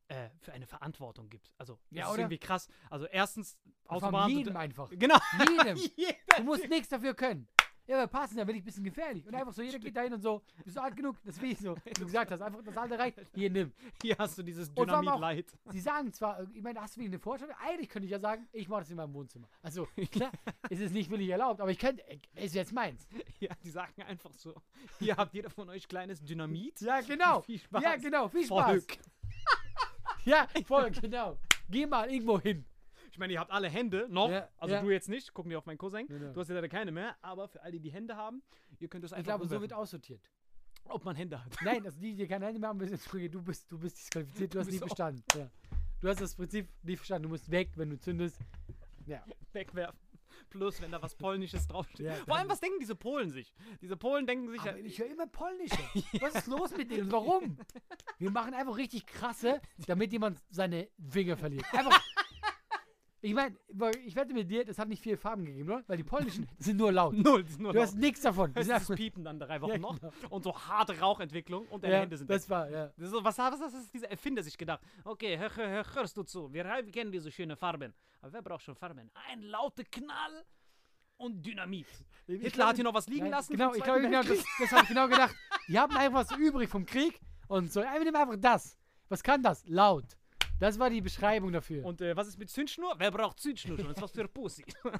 äh, 0.08 0.30
für 0.40 0.52
eine 0.52 0.66
Verantwortung 0.66 1.28
gibt. 1.28 1.52
Also, 1.58 1.78
Ja, 1.90 2.04
das 2.04 2.12
ist 2.12 2.18
irgendwie 2.18 2.38
krass. 2.38 2.68
Also, 2.90 3.06
erstens, 3.06 3.58
Von 3.86 3.96
Autobahn. 3.96 4.30
jedem 4.30 4.56
einfach. 4.56 4.90
Genau. 4.90 5.18
Jedem. 5.38 5.78
Du 6.38 6.44
musst 6.44 6.68
nichts 6.68 6.88
dafür 6.88 7.14
können. 7.14 7.48
Ja, 7.88 7.96
aber 7.96 8.06
passen, 8.06 8.36
da 8.36 8.44
bin 8.44 8.54
ich 8.54 8.62
ein 8.62 8.64
bisschen 8.66 8.84
gefährlich. 8.84 9.26
Und 9.26 9.34
einfach 9.34 9.54
so, 9.54 9.62
jeder 9.62 9.78
geht 9.78 9.96
dahin 9.96 10.12
und 10.12 10.20
so, 10.20 10.42
bist 10.62 10.76
du 10.76 10.82
alt 10.82 10.94
genug? 10.94 11.16
Das 11.24 11.40
will 11.40 11.52
ich 11.52 11.58
so. 11.58 11.74
Wie 11.84 11.92
du 11.94 12.04
gesagt 12.04 12.30
hast, 12.30 12.42
einfach 12.42 12.62
das 12.62 12.76
Alter 12.76 12.98
reicht. 12.98 13.18
Hier, 13.34 13.48
nimm. 13.48 13.72
Hier 14.02 14.14
hast 14.18 14.36
du 14.36 14.42
dieses 14.42 14.70
Dynamit-Light. 14.74 15.46
Sie 15.70 15.80
sagen 15.80 16.12
zwar, 16.12 16.38
äh, 16.40 16.46
ich 16.52 16.62
meine, 16.62 16.82
hast 16.82 16.96
du 16.96 17.00
wieder 17.00 17.08
eine 17.08 17.18
Vorstellung? 17.18 17.56
Eigentlich 17.66 17.88
könnte 17.88 18.04
ich 18.04 18.12
ja 18.12 18.18
sagen, 18.18 18.46
ich 18.52 18.68
mache 18.68 18.80
das 18.80 18.90
in 18.90 18.96
meinem 18.96 19.14
Wohnzimmer. 19.14 19.48
Also, 19.62 19.88
klar, 20.12 20.30
ist 20.68 20.82
es 20.82 20.92
nicht 20.92 21.08
wirklich 21.08 21.30
erlaubt, 21.30 21.62
aber 21.62 21.70
ich 21.70 21.78
könnte, 21.78 22.06
äh, 22.06 22.18
ist 22.34 22.54
jetzt 22.54 22.72
meins. 22.72 23.08
Ja, 23.40 23.54
die 23.62 23.70
sagen 23.70 24.02
einfach 24.02 24.32
so: 24.32 24.52
Hier 24.98 25.16
habt 25.16 25.32
jeder 25.32 25.48
von 25.48 25.68
euch 25.68 25.86
kleines 25.86 26.20
Dynamit. 26.24 26.80
Ja, 26.80 27.00
genau. 27.02 27.40
Viel 27.42 27.60
Spaß. 27.60 27.82
Ja, 27.84 27.94
genau, 27.94 28.26
viel 28.26 28.46
Spaß. 28.46 28.66
Volk. 28.66 28.98
Ja, 30.24 30.48
voll, 30.66 30.90
genau. 30.90 31.38
Geh 31.70 31.86
mal 31.86 32.10
irgendwo 32.10 32.40
hin. 32.40 32.64
Ich 33.18 33.20
meine, 33.20 33.32
ihr 33.32 33.40
habt 33.40 33.50
alle 33.50 33.68
Hände 33.68 34.06
noch. 34.08 34.30
Ja, 34.30 34.48
also 34.58 34.76
ja. 34.76 34.80
du 34.80 34.90
jetzt 34.90 35.08
nicht. 35.08 35.34
Gucken 35.34 35.50
wir 35.50 35.58
auf 35.58 35.66
meinen 35.66 35.76
Cousin. 35.76 36.06
Genau. 36.06 36.32
Du 36.32 36.38
hast 36.40 36.46
ja 36.46 36.54
leider 36.54 36.68
keine 36.68 36.92
mehr. 36.92 37.16
Aber 37.20 37.48
für 37.48 37.60
all 37.60 37.72
die, 37.72 37.80
die 37.80 37.90
Hände 37.90 38.14
haben, 38.14 38.44
ihr 38.78 38.86
könnt 38.86 39.02
es 39.02 39.12
einfach 39.12 39.22
Ich 39.22 39.24
glaube, 39.26 39.40
so 39.48 39.56
umwerfen. 39.56 39.62
wird 39.62 39.72
aussortiert. 39.72 40.22
Ob 40.84 41.04
man 41.04 41.16
Hände 41.16 41.44
hat. 41.44 41.52
Nein, 41.64 41.84
also 41.84 41.98
die, 42.00 42.14
die 42.14 42.28
keine 42.28 42.46
Hände 42.46 42.60
mehr 42.60 42.68
haben, 42.68 42.78
müssen 42.78 42.96
zurück. 42.96 43.32
Du 43.32 43.42
bist, 43.42 43.72
du 43.72 43.76
bist 43.76 43.98
disqualifiziert, 43.98 44.54
du 44.54 44.60
hast 44.60 44.66
bist 44.66 44.74
nicht 44.80 44.88
so- 44.88 44.94
verstanden. 44.94 45.24
Ja. 45.34 45.50
Du 46.00 46.08
hast 46.08 46.20
das 46.20 46.36
Prinzip 46.36 46.68
nicht 46.84 46.98
verstanden. 46.98 47.24
Du 47.24 47.28
musst 47.30 47.50
weg, 47.50 47.72
wenn 47.74 47.90
du 47.90 47.98
zündest. 47.98 48.38
Ja. 49.04 49.24
wegwerfen. 49.52 49.98
Plus, 50.48 50.80
wenn 50.80 50.92
da 50.92 51.02
was 51.02 51.16
Polnisches 51.16 51.66
draufsteht. 51.66 52.06
Ja, 52.06 52.14
Vor 52.24 52.36
allem, 52.36 52.48
was 52.48 52.60
denken 52.60 52.78
diese 52.78 52.94
Polen 52.94 53.30
sich? 53.30 53.52
Diese 53.82 53.96
Polen 53.96 54.26
denken 54.28 54.48
sich 54.48 54.62
ja. 54.62 54.70
Aber 54.70 54.78
ich 54.78 54.96
höre 54.96 55.08
immer 55.10 55.26
Polnische. 55.26 55.76
Was 56.20 56.36
ist 56.36 56.46
los 56.46 56.74
mit 56.76 56.90
denen? 56.92 57.10
Warum? 57.10 57.58
Wir 58.18 58.30
machen 58.30 58.54
einfach 58.54 58.76
richtig 58.76 59.04
krasse, 59.06 59.60
damit 59.88 60.12
jemand 60.12 60.40
seine 60.50 60.88
Finger 61.10 61.36
verliert. 61.36 61.64
Einfach. 61.74 62.00
Ich 63.20 63.34
meine, 63.34 63.56
ich 64.04 64.14
wette 64.14 64.32
mit 64.32 64.48
dir, 64.48 64.64
das 64.64 64.78
hat 64.78 64.86
nicht 64.88 65.02
viele 65.02 65.16
Farben 65.16 65.44
gegeben, 65.44 65.68
oder? 65.70 65.82
Weil 65.88 65.96
die 65.96 66.04
polnischen 66.04 66.46
sind 66.58 66.76
nur 66.76 66.92
laut. 66.92 67.14
Null, 67.14 67.42
das 67.42 67.50
ist 67.52 67.60
nur 67.60 67.72
Du 67.72 67.78
laut. 67.78 67.88
hast 67.88 67.96
nichts 67.96 68.20
davon. 68.20 68.50
Es 68.54 68.54
sind 68.54 68.62
ist 68.62 68.68
das 68.82 68.90
einfach- 68.90 68.94
Piepen 68.96 69.24
dann 69.24 69.40
drei 69.40 69.60
Wochen 69.60 69.72
Ja, 69.72 69.78
noch. 69.78 69.98
genau. 69.98 70.12
Und 70.30 70.44
so 70.44 70.56
harte 70.56 70.98
Rauchentwicklung 71.00 71.66
und 71.66 71.82
deine 71.82 71.94
ja, 71.94 72.00
Hände 72.02 72.16
sind 72.16 72.28
weg. 72.28 72.36
das 72.36 72.48
war, 72.48 72.70
ja. 72.70 72.86
Das 72.96 73.06
ist 73.06 73.10
so, 73.10 73.24
was, 73.24 73.36
was 73.36 73.60
was 73.60 73.74
hat 73.74 73.92
dieser 73.92 74.08
Erfinder 74.10 74.42
sich 74.42 74.56
gedacht? 74.56 74.80
Okay, 75.04 75.36
hör, 75.36 75.54
hör, 75.56 75.68
hör, 75.68 75.94
hörst 75.94 76.16
du 76.16 76.22
zu. 76.22 76.52
Wir 76.52 76.64
kennen 76.92 77.10
diese 77.10 77.32
schönen 77.32 77.56
Farben. 77.56 77.92
Aber 78.20 78.32
wer 78.32 78.42
braucht 78.42 78.62
schon 78.62 78.76
Farben? 78.76 79.10
Ein 79.28 79.42
lauter 79.42 79.82
Knall 79.84 80.44
und 81.16 81.44
Dynamit. 81.44 81.86
Ich 82.28 82.34
Hitler 82.40 82.50
glaub, 82.50 82.68
hat 82.68 82.76
hier 82.76 82.84
noch 82.84 82.94
was 82.94 83.08
liegen 83.08 83.22
Nein, 83.22 83.30
lassen. 83.32 83.52
Genau, 83.52 83.74
ich 83.74 83.82
glaube, 83.82 84.00
genau, 84.02 84.22
das, 84.22 84.44
das 84.60 84.70
habe 84.70 84.82
ich 84.82 84.88
genau 84.88 85.08
gedacht. 85.08 85.34
Die 85.68 85.76
haben 85.78 85.96
einfach 85.96 86.20
was 86.30 86.38
übrig 86.38 86.68
vom 86.70 86.86
Krieg 86.86 87.20
und 87.48 87.72
so, 87.72 87.80
ja, 87.80 87.94
wir 87.94 88.04
nehmen 88.04 88.14
einfach 88.16 88.36
das. 88.38 88.78
Was 89.08 89.22
kann 89.24 89.42
das? 89.42 89.64
Laut. 89.66 90.04
Das 90.58 90.78
war 90.78 90.90
die 90.90 91.00
Beschreibung 91.00 91.52
dafür. 91.52 91.84
Und 91.84 92.00
äh, 92.00 92.16
was 92.16 92.28
ist 92.28 92.38
mit 92.38 92.50
Zündschnur? 92.50 92.94
Wer 92.98 93.10
braucht 93.10 93.40
Zündschnur 93.40 93.78
schon? 93.78 93.88
Das 93.88 93.96
ist 93.96 94.02
was 94.02 94.12
für 94.12 94.26
Pussy. 94.26 94.64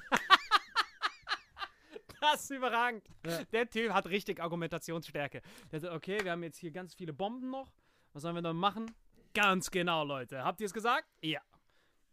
das 2.21 2.43
ist 2.43 2.51
überragend. 2.51 3.03
Ja. 3.25 3.43
Der 3.45 3.69
Typ 3.69 3.91
hat 3.91 4.07
richtig 4.07 4.41
Argumentationsstärke. 4.41 5.41
Der 5.71 5.79
sagt, 5.79 5.93
okay, 5.93 6.19
wir 6.23 6.31
haben 6.31 6.43
jetzt 6.43 6.57
hier 6.57 6.71
ganz 6.71 6.93
viele 6.93 7.13
Bomben 7.13 7.49
noch. 7.49 7.71
Was 8.13 8.23
sollen 8.23 8.35
wir 8.35 8.41
dann 8.41 8.55
machen? 8.55 8.91
Ganz 9.33 9.69
genau, 9.69 10.03
Leute. 10.03 10.43
Habt 10.43 10.61
ihr 10.61 10.65
es 10.65 10.73
gesagt? 10.73 11.07
Ja. 11.21 11.41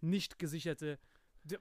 Nicht 0.01 0.39
gesicherte. 0.39 0.99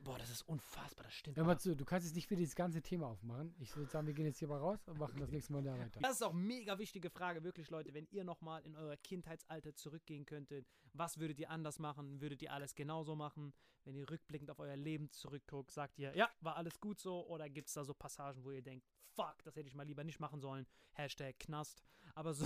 Boah, 0.03 0.17
das 0.17 0.29
ist 0.29 0.41
unfassbar, 0.43 1.05
das 1.05 1.13
stimmt. 1.13 1.37
Hör 1.37 1.43
aber. 1.43 1.53
mal 1.53 1.59
zu, 1.59 1.75
du 1.75 1.85
kannst 1.85 2.07
jetzt 2.07 2.15
nicht 2.15 2.27
für 2.27 2.35
dieses 2.35 2.55
ganze 2.55 2.81
Thema 2.81 3.07
aufmachen. 3.07 3.53
Ich 3.59 3.75
würde 3.75 3.89
sagen, 3.89 4.07
wir 4.07 4.13
gehen 4.13 4.25
jetzt 4.25 4.39
hier 4.39 4.47
mal 4.47 4.59
raus 4.59 4.79
und 4.87 4.97
machen 4.97 5.19
das 5.19 5.29
nächste 5.29 5.53
Mal 5.53 5.63
da 5.63 5.77
weiter. 5.77 5.99
Das 6.01 6.13
ist 6.13 6.21
auch 6.23 6.33
mega 6.33 6.79
wichtige 6.79 7.09
Frage, 7.09 7.43
wirklich, 7.43 7.69
Leute. 7.69 7.93
Wenn 7.93 8.07
ihr 8.11 8.23
nochmal 8.23 8.63
in 8.63 8.75
euer 8.75 8.97
Kindheitsalter 8.97 9.75
zurückgehen 9.75 10.25
könntet, 10.25 10.67
was 10.93 11.19
würdet 11.19 11.39
ihr 11.39 11.49
anders 11.49 11.79
machen? 11.79 12.21
Würdet 12.21 12.41
ihr 12.41 12.51
alles 12.51 12.73
genauso 12.75 13.15
machen? 13.15 13.53
Wenn 13.83 13.95
ihr 13.95 14.09
rückblickend 14.09 14.49
auf 14.49 14.59
euer 14.59 14.75
Leben 14.75 15.11
zurückguckt, 15.11 15.71
sagt 15.71 15.99
ihr, 15.99 16.15
ja, 16.15 16.29
war 16.41 16.55
alles 16.55 16.79
gut 16.79 16.99
so? 16.99 17.27
Oder 17.27 17.49
gibt 17.49 17.67
es 17.67 17.75
da 17.75 17.83
so 17.83 17.93
Passagen, 17.93 18.43
wo 18.43 18.51
ihr 18.51 18.63
denkt, 18.63 18.87
fuck, 19.13 19.43
das 19.43 19.55
hätte 19.55 19.67
ich 19.67 19.75
mal 19.75 19.85
lieber 19.85 20.03
nicht 20.03 20.19
machen 20.19 20.41
sollen? 20.41 20.65
Hashtag 20.93 21.37
Knast. 21.39 21.83
Aber 22.17 22.33
so. 22.33 22.45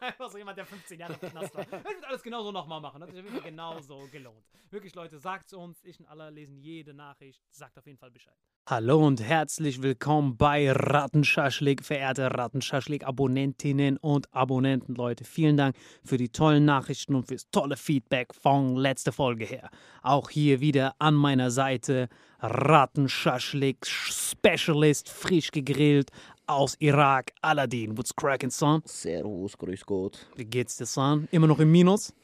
Einfach 0.00 0.30
so 0.30 0.36
jemand, 0.36 0.58
der 0.58 0.66
15 0.66 1.00
Jahre 1.00 1.14
im 1.14 1.30
Knast 1.30 1.54
war. 1.54 1.62
Ich 1.62 1.72
würde 1.72 2.06
alles 2.06 2.22
genauso 2.22 2.52
nochmal 2.52 2.80
machen. 2.80 3.00
Das 3.00 3.08
ist 3.08 3.16
wirklich 3.16 3.42
genauso 3.42 4.06
gelohnt. 4.12 4.44
Wirklich, 4.70 4.94
Leute, 4.94 5.18
sagt's 5.18 5.54
uns. 5.54 5.82
Ich 5.82 5.98
und 5.98 6.06
alle 6.06 6.28
lesen 6.28 6.58
jede 6.58 6.92
Nachricht. 6.92 7.42
Sagt 7.50 7.78
auf 7.78 7.86
jeden 7.86 7.98
Fall 7.98 8.10
Bescheid. 8.10 8.36
Hallo 8.68 9.06
und 9.06 9.22
herzlich 9.22 9.80
willkommen 9.80 10.36
bei 10.36 10.70
Rattenschaschlik, 10.70 11.82
verehrte 11.82 12.34
Rattenschaschlik-Abonnentinnen 12.34 13.96
und 13.96 14.30
Abonnenten, 14.34 14.94
Leute. 14.94 15.24
Vielen 15.24 15.56
Dank 15.56 15.74
für 16.04 16.18
die 16.18 16.28
tollen 16.28 16.66
Nachrichten 16.66 17.14
und 17.14 17.28
fürs 17.28 17.48
tolle 17.50 17.78
Feedback 17.78 18.34
von 18.34 18.76
letzter 18.76 19.12
Folge 19.12 19.46
her. 19.46 19.70
Auch 20.02 20.28
hier 20.28 20.60
wieder 20.60 20.96
an 20.98 21.14
meiner 21.14 21.50
Seite 21.50 22.10
Rattenschaschlik-Specialist, 22.40 25.08
frisch 25.08 25.50
gegrillt 25.50 26.10
aus 26.48 26.76
Irak, 26.80 27.32
Aladdin. 27.42 27.96
What's 27.96 28.14
cracking, 28.14 28.50
son? 28.50 28.82
Servus, 28.86 29.56
grüß 29.56 29.84
Gott. 29.84 30.26
Wie 30.34 30.46
geht's 30.46 30.76
dir, 30.78 30.86
son? 30.86 31.28
Immer 31.30 31.46
noch 31.46 31.60
im 31.60 31.70
Minus? 31.70 32.14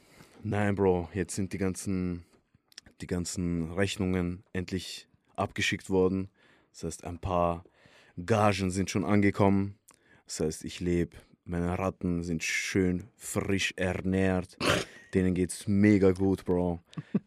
Nein, 0.41 0.75
Bro, 0.75 1.09
jetzt 1.13 1.35
sind 1.35 1.53
die 1.53 1.59
ganzen, 1.59 2.25
die 3.01 3.07
ganzen 3.07 3.71
Rechnungen 3.73 4.43
endlich 4.51 5.07
abgeschickt 5.35 5.89
worden. 5.89 6.29
Das 6.71 6.83
heißt, 6.83 7.03
ein 7.03 7.19
paar 7.19 7.63
Gagen 8.25 8.71
sind 8.71 8.89
schon 8.89 9.05
angekommen. 9.05 9.77
Das 10.25 10.39
heißt, 10.39 10.65
ich 10.65 10.79
lebe. 10.79 11.15
Meine 11.43 11.77
Ratten 11.77 12.23
sind 12.23 12.43
schön 12.43 13.03
frisch 13.15 13.73
ernährt. 13.77 14.57
Denen 15.13 15.35
geht's 15.35 15.67
mega 15.67 16.11
gut, 16.11 16.45
Bro. 16.45 16.79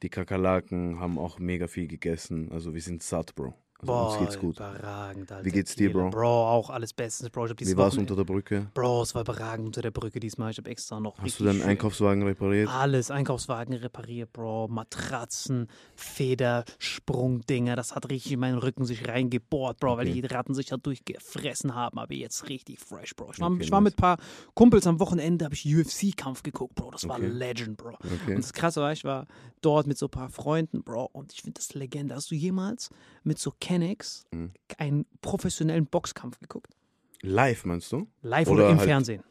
Die 0.02 0.08
Kakerlaken 0.08 0.98
haben 0.98 1.16
auch 1.16 1.38
mega 1.38 1.68
viel 1.68 1.86
gegessen. 1.86 2.50
Also 2.50 2.74
wir 2.74 2.82
sind 2.82 3.04
satt, 3.04 3.36
Bro. 3.36 3.54
Also 3.80 3.92
uns 3.94 4.18
geht's 4.18 4.38
gut. 4.40 4.56
überragend, 4.56 5.30
Alter. 5.30 5.44
Wie 5.44 5.50
geht's 5.52 5.76
dir. 5.76 5.92
Bro? 5.92 6.10
Bro, 6.10 6.26
auch 6.50 6.70
alles 6.70 6.92
bestens, 6.92 7.30
Bro. 7.30 7.44
Ich 7.46 7.50
hab 7.50 7.56
dieses 7.58 7.74
Wie 7.74 7.78
war's 7.78 7.96
unter 7.96 8.16
der 8.16 8.24
Brücke? 8.24 8.66
Bro, 8.74 9.02
es 9.02 9.14
war 9.14 9.22
überragend 9.22 9.66
unter 9.66 9.82
der 9.82 9.92
Brücke 9.92 10.18
diesmal. 10.18 10.50
Ich 10.50 10.58
habe 10.58 10.68
extra 10.70 10.98
noch 10.98 11.16
Hast 11.18 11.38
du 11.38 11.44
deinen 11.44 11.62
Einkaufswagen 11.62 12.22
repariert? 12.24 12.68
Alles, 12.68 13.10
Einkaufswagen 13.12 13.74
repariert, 13.74 14.32
Bro. 14.32 14.66
Matratzen, 14.68 15.68
Feder, 15.94 16.64
Sprungdinger. 16.78 17.76
Das 17.76 17.94
hat 17.94 18.08
richtig 18.10 18.32
in 18.32 18.40
meinen 18.40 18.58
Rücken 18.58 18.84
sich 18.84 19.06
reingebohrt, 19.06 19.78
Bro, 19.78 19.96
weil 19.98 20.08
Okay. 20.08 20.20
die 20.22 20.26
Ratten 20.26 20.54
sich 20.54 20.66
da 20.66 20.76
durchgefressen 20.76 21.74
haben. 21.74 21.98
Aber 21.98 22.14
jetzt 22.14 22.48
richtig 22.48 22.80
fresh, 22.80 23.14
Bro. 23.14 23.30
Ich 23.34 23.40
war, 23.40 23.50
Okay, 23.50 23.62
ich 23.62 23.70
war 23.70 23.80
nice. 23.80 23.92
mit 23.92 23.94
ein 23.94 24.00
paar 24.02 24.16
Kumpels 24.54 24.86
am 24.86 24.98
Wochenende, 25.00 25.44
habe 25.44 25.54
ich 25.54 25.64
UFC-Kampf 25.66 26.42
geguckt, 26.42 26.74
Bro. 26.74 26.90
Das 26.90 27.08
war 27.08 27.16
Okay. 27.18 27.28
Legend, 27.28 27.76
Bro. 27.76 27.96
Und 28.26 28.38
das 28.38 28.52
Krasse 28.52 28.80
war, 28.80 28.92
ich 28.92 29.04
war 29.04 29.26
dort 29.60 29.86
mit 29.86 29.98
so 29.98 30.06
ein 30.06 30.10
paar 30.10 30.28
Freunden, 30.30 30.82
Bro. 30.82 31.10
Und 31.12 31.32
ich 31.32 31.42
finde 31.42 31.58
das 31.58 31.74
Legende. 31.74 32.14
Hast 32.14 32.30
du 32.30 32.34
jemals 32.34 32.90
mit 33.22 33.38
so 33.38 33.52
Kennex 33.68 34.24
Mhm. 34.32 34.52
einen 34.78 35.04
professionellen 35.20 35.86
Boxkampf 35.86 36.38
geguckt? 36.38 36.74
Live, 37.20 37.66
meinst 37.66 37.92
du? 37.92 38.06
Live 38.22 38.48
oder, 38.48 38.62
Oder 38.64 38.70
im 38.72 38.78
halt- 38.78 38.88
Fernsehen? 38.88 39.22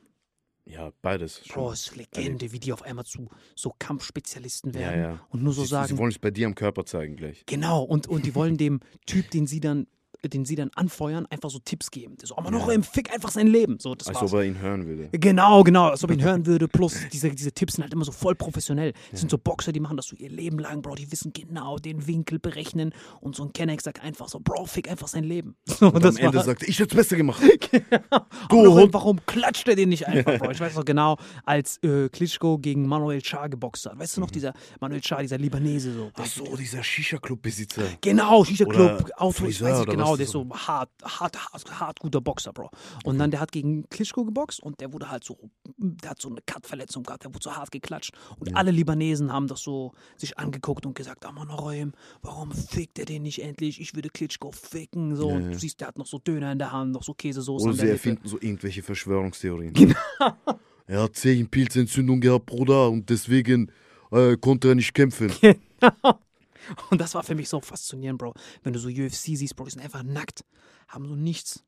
Ja, 0.66 0.92
beides. 1.02 1.42
schon. 1.46 1.56
Bro, 1.64 1.72
ist 1.72 1.96
Legende, 1.96 2.52
wie 2.52 2.60
die 2.60 2.72
auf 2.74 2.84
einmal 2.84 3.06
zu 3.06 3.30
so 3.56 3.74
Kampfspezialisten 3.80 4.74
ja, 4.74 4.80
werden 4.80 5.02
ja. 5.02 5.28
und 5.30 5.42
nur 5.42 5.54
so 5.54 5.64
sie, 5.64 5.70
sagen, 5.70 5.88
Sie 5.88 5.98
wollen 5.98 6.12
es 6.12 6.20
bei 6.20 6.30
dir 6.30 6.46
am 6.46 6.54
Körper 6.56 6.86
zeigen 6.86 7.16
gleich. 7.16 7.46
Genau, 7.48 7.82
und, 7.84 8.06
und 8.08 8.26
die 8.26 8.36
wollen 8.36 8.58
dem 8.58 8.82
Typ, 9.08 9.32
den 9.32 9.48
sie 9.48 9.60
dann, 9.62 9.88
den 10.26 10.46
sie 10.46 10.56
dann 10.56 10.70
anfeuern, 10.76 11.26
einfach 11.30 11.50
so 11.50 11.60
Tipps 11.60 11.92
geben. 11.92 12.16
So, 12.24 12.38
aber 12.38 12.52
noch 12.52 12.68
Ja. 12.68 12.74
im 12.74 12.84
Fick 12.84 13.14
einfach 13.14 13.32
sein 13.32 13.48
Leben. 13.48 13.78
So, 13.80 13.96
das 13.96 14.08
Als 14.08 14.22
war's. 14.22 14.34
ob 14.34 14.40
er 14.40 14.46
ihn 14.46 14.60
hören 14.60 14.86
würde. 14.86 15.10
Genau, 15.12 15.64
genau, 15.64 15.90
als 15.90 16.04
ob 16.04 16.12
ich 16.12 16.18
ihn 16.18 16.24
hören 16.24 16.46
würde. 16.46 16.68
Plus, 16.68 16.96
diese, 17.12 17.30
diese 17.30 17.52
Tipps 17.52 17.74
sind 17.76 17.84
halt 17.84 17.94
immer 17.94 18.06
so 18.06 18.12
voll 18.12 18.36
professionell. 18.36 18.94
Das 19.12 19.20
sind 19.22 19.30
so 19.30 19.38
Boxer, 19.38 19.72
die 19.72 19.80
machen 19.80 19.96
das 19.98 20.08
so 20.08 20.16
ihr 20.16 20.30
Leben 20.30 20.60
lang, 20.60 20.82
Bro. 20.82 20.96
Die 20.96 21.12
wissen 21.12 21.32
genau 21.34 21.78
den 21.78 22.08
Winkel 22.08 22.40
berechnen. 22.40 22.94
Und 23.22 23.36
so 23.36 23.44
ein 23.44 23.54
Kennex 23.54 23.84
sagt 23.84 24.02
einfach 24.04 24.28
so, 24.30 24.40
Bro, 24.40 24.66
fick 24.66 24.90
einfach 24.90 25.08
sein 25.08 25.24
Leben. 25.24 25.56
So, 25.78 25.88
Und 25.92 26.04
am 26.04 26.18
Ende 26.18 26.42
sagt 26.44 26.64
er, 26.64 26.70
ich 26.70 26.80
hätte 26.80 26.92
es 26.92 26.96
besser 26.98 27.16
gemacht. 27.18 27.42
Du 28.50 28.74
Hund. 28.74 28.94
warum 28.94 29.20
klatscht 29.26 29.68
er 29.68 29.76
den 29.76 29.90
nicht 29.90 30.08
einfach, 30.08 30.38
Bro? 30.40 30.52
Ich 30.52 30.60
weiß 30.60 30.76
noch 30.76 30.86
genau, 30.86 31.18
als 31.46 31.78
äh, 31.84 32.10
Klitschko 32.10 32.58
gegen 32.58 32.88
Manuel 32.88 33.22
Char 33.24 33.50
geboxt 33.50 33.86
hat. 33.86 34.00
Weißt 34.00 34.18
du 34.18 34.22
noch, 34.22 34.32
dieser 34.32 34.54
Manuel 34.80 35.02
Char, 35.04 35.22
dieser 35.22 35.38
Libanese 35.38 35.94
so. 35.94 36.12
Ach 36.16 36.26
so, 36.26 36.56
dieser 36.56 36.84
Shisha-Club-Besitzer. 36.84 37.84
Genau, 38.02 38.44
Shisha 38.44 38.66
Club, 38.66 39.04
Oder 39.06 39.22
Auto, 39.22 39.46
ich 39.46 39.62
weiß 39.62 39.80
nicht 39.80 39.88
oder 39.90 39.94
genau, 40.08 40.18
der 40.18 40.26
ist 40.26 40.32
so 40.32 40.50
hart, 40.50 40.90
hart, 41.04 41.54
hart, 41.54 41.80
hart 41.80 42.00
guter 42.00 42.22
Boxer, 42.22 42.54
Bro. 42.54 42.72
Und 43.04 43.20
dann 43.20 43.32
der 43.32 43.40
hat 43.40 43.52
gegen 43.52 43.88
Klitschko 43.90 44.26
geboxt 44.26 44.62
und 44.62 44.80
der 44.82 44.94
wurde 44.94 45.10
halt 45.10 45.24
so, 45.24 45.38
der 45.78 46.12
hat 46.12 46.22
so 46.22 46.30
eine 46.30 46.42
Cut-Verletzung 46.46 47.04
gehabt, 47.04 47.24
der 47.24 47.34
wurde 47.34 47.44
so 47.44 47.56
hart 47.56 47.72
geklatscht. 47.72 48.14
Und 48.40 48.56
alle 48.56 48.72
Libanesen 48.72 49.32
haben 49.32 49.48
das 49.48 49.62
so 49.62 49.94
sich 50.16 50.38
angeguckt 50.38 50.86
und 50.86 50.96
gesagt, 50.96 51.26
Aman 51.26 51.50
Roim, 51.50 51.94
warum 52.22 52.52
fickt 52.52 53.00
er 53.00 53.06
den 53.06 53.24
nicht 53.24 53.42
endlich? 53.42 53.80
Ich 53.82 53.96
würde 53.96 54.10
Klitschko 54.10 54.52
ficken. 54.52 55.16
So, 55.16 55.28
und 55.30 55.52
du 55.52 55.58
siehst, 55.58 55.82
der 55.82 55.90
hat 55.90 55.98
noch 55.98 56.08
so 56.08 56.20
Döner 56.20 56.52
in 56.52 56.60
der 56.60 56.72
Hand, 56.72 56.92
noch 56.92 57.04
so 57.04 57.14
Käsesoße 57.14 57.68
Oder 57.68 57.78
sie 57.78 57.90
erfinden 57.90 58.28
so 58.28 58.38
irgendwelche 58.40 58.84
Verschwörungstheorien. 58.84 59.74
Genau. 59.74 59.96
Er 60.90 61.02
hat 61.04 61.18
Zehenpilzentzündung 61.18 62.22
gehabt, 62.22 62.46
Bruder, 62.46 62.90
und 62.90 63.10
deswegen 63.10 63.74
äh, 64.10 64.38
konnte 64.38 64.70
er 64.70 64.76
nicht 64.76 64.94
kämpfen. 64.94 65.34
Und 66.90 67.00
das 67.02 67.14
war 67.16 67.24
für 67.24 67.36
mich 67.36 67.50
so 67.50 67.60
faszinierend, 67.62 68.20
Bro. 68.20 68.34
Wenn 68.64 68.74
du 68.74 68.80
so 68.80 68.90
UFC 68.90 69.38
siehst, 69.38 69.56
Bro, 69.56 69.66
die 69.66 69.72
sind 69.72 69.82
einfach 69.82 70.04
nackt, 70.04 70.44
haben 70.88 71.08
so 71.08 71.16
nichts, 71.16 71.64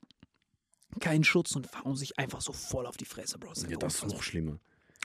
keinen 0.99 1.23
Schutz 1.23 1.55
und 1.55 1.69
hauen 1.83 1.95
sich 1.95 2.17
einfach 2.17 2.41
so 2.41 2.51
voll 2.53 2.85
auf 2.85 2.97
die 2.97 3.05
Fresse, 3.05 3.37
Bro. 3.37 3.49
Das 3.49 3.63
Ja, 3.63 3.69
einfach 3.69 3.81
das 3.81 3.95
ist 3.95 4.07
noch 4.07 4.23
schlimmer. 4.23 4.59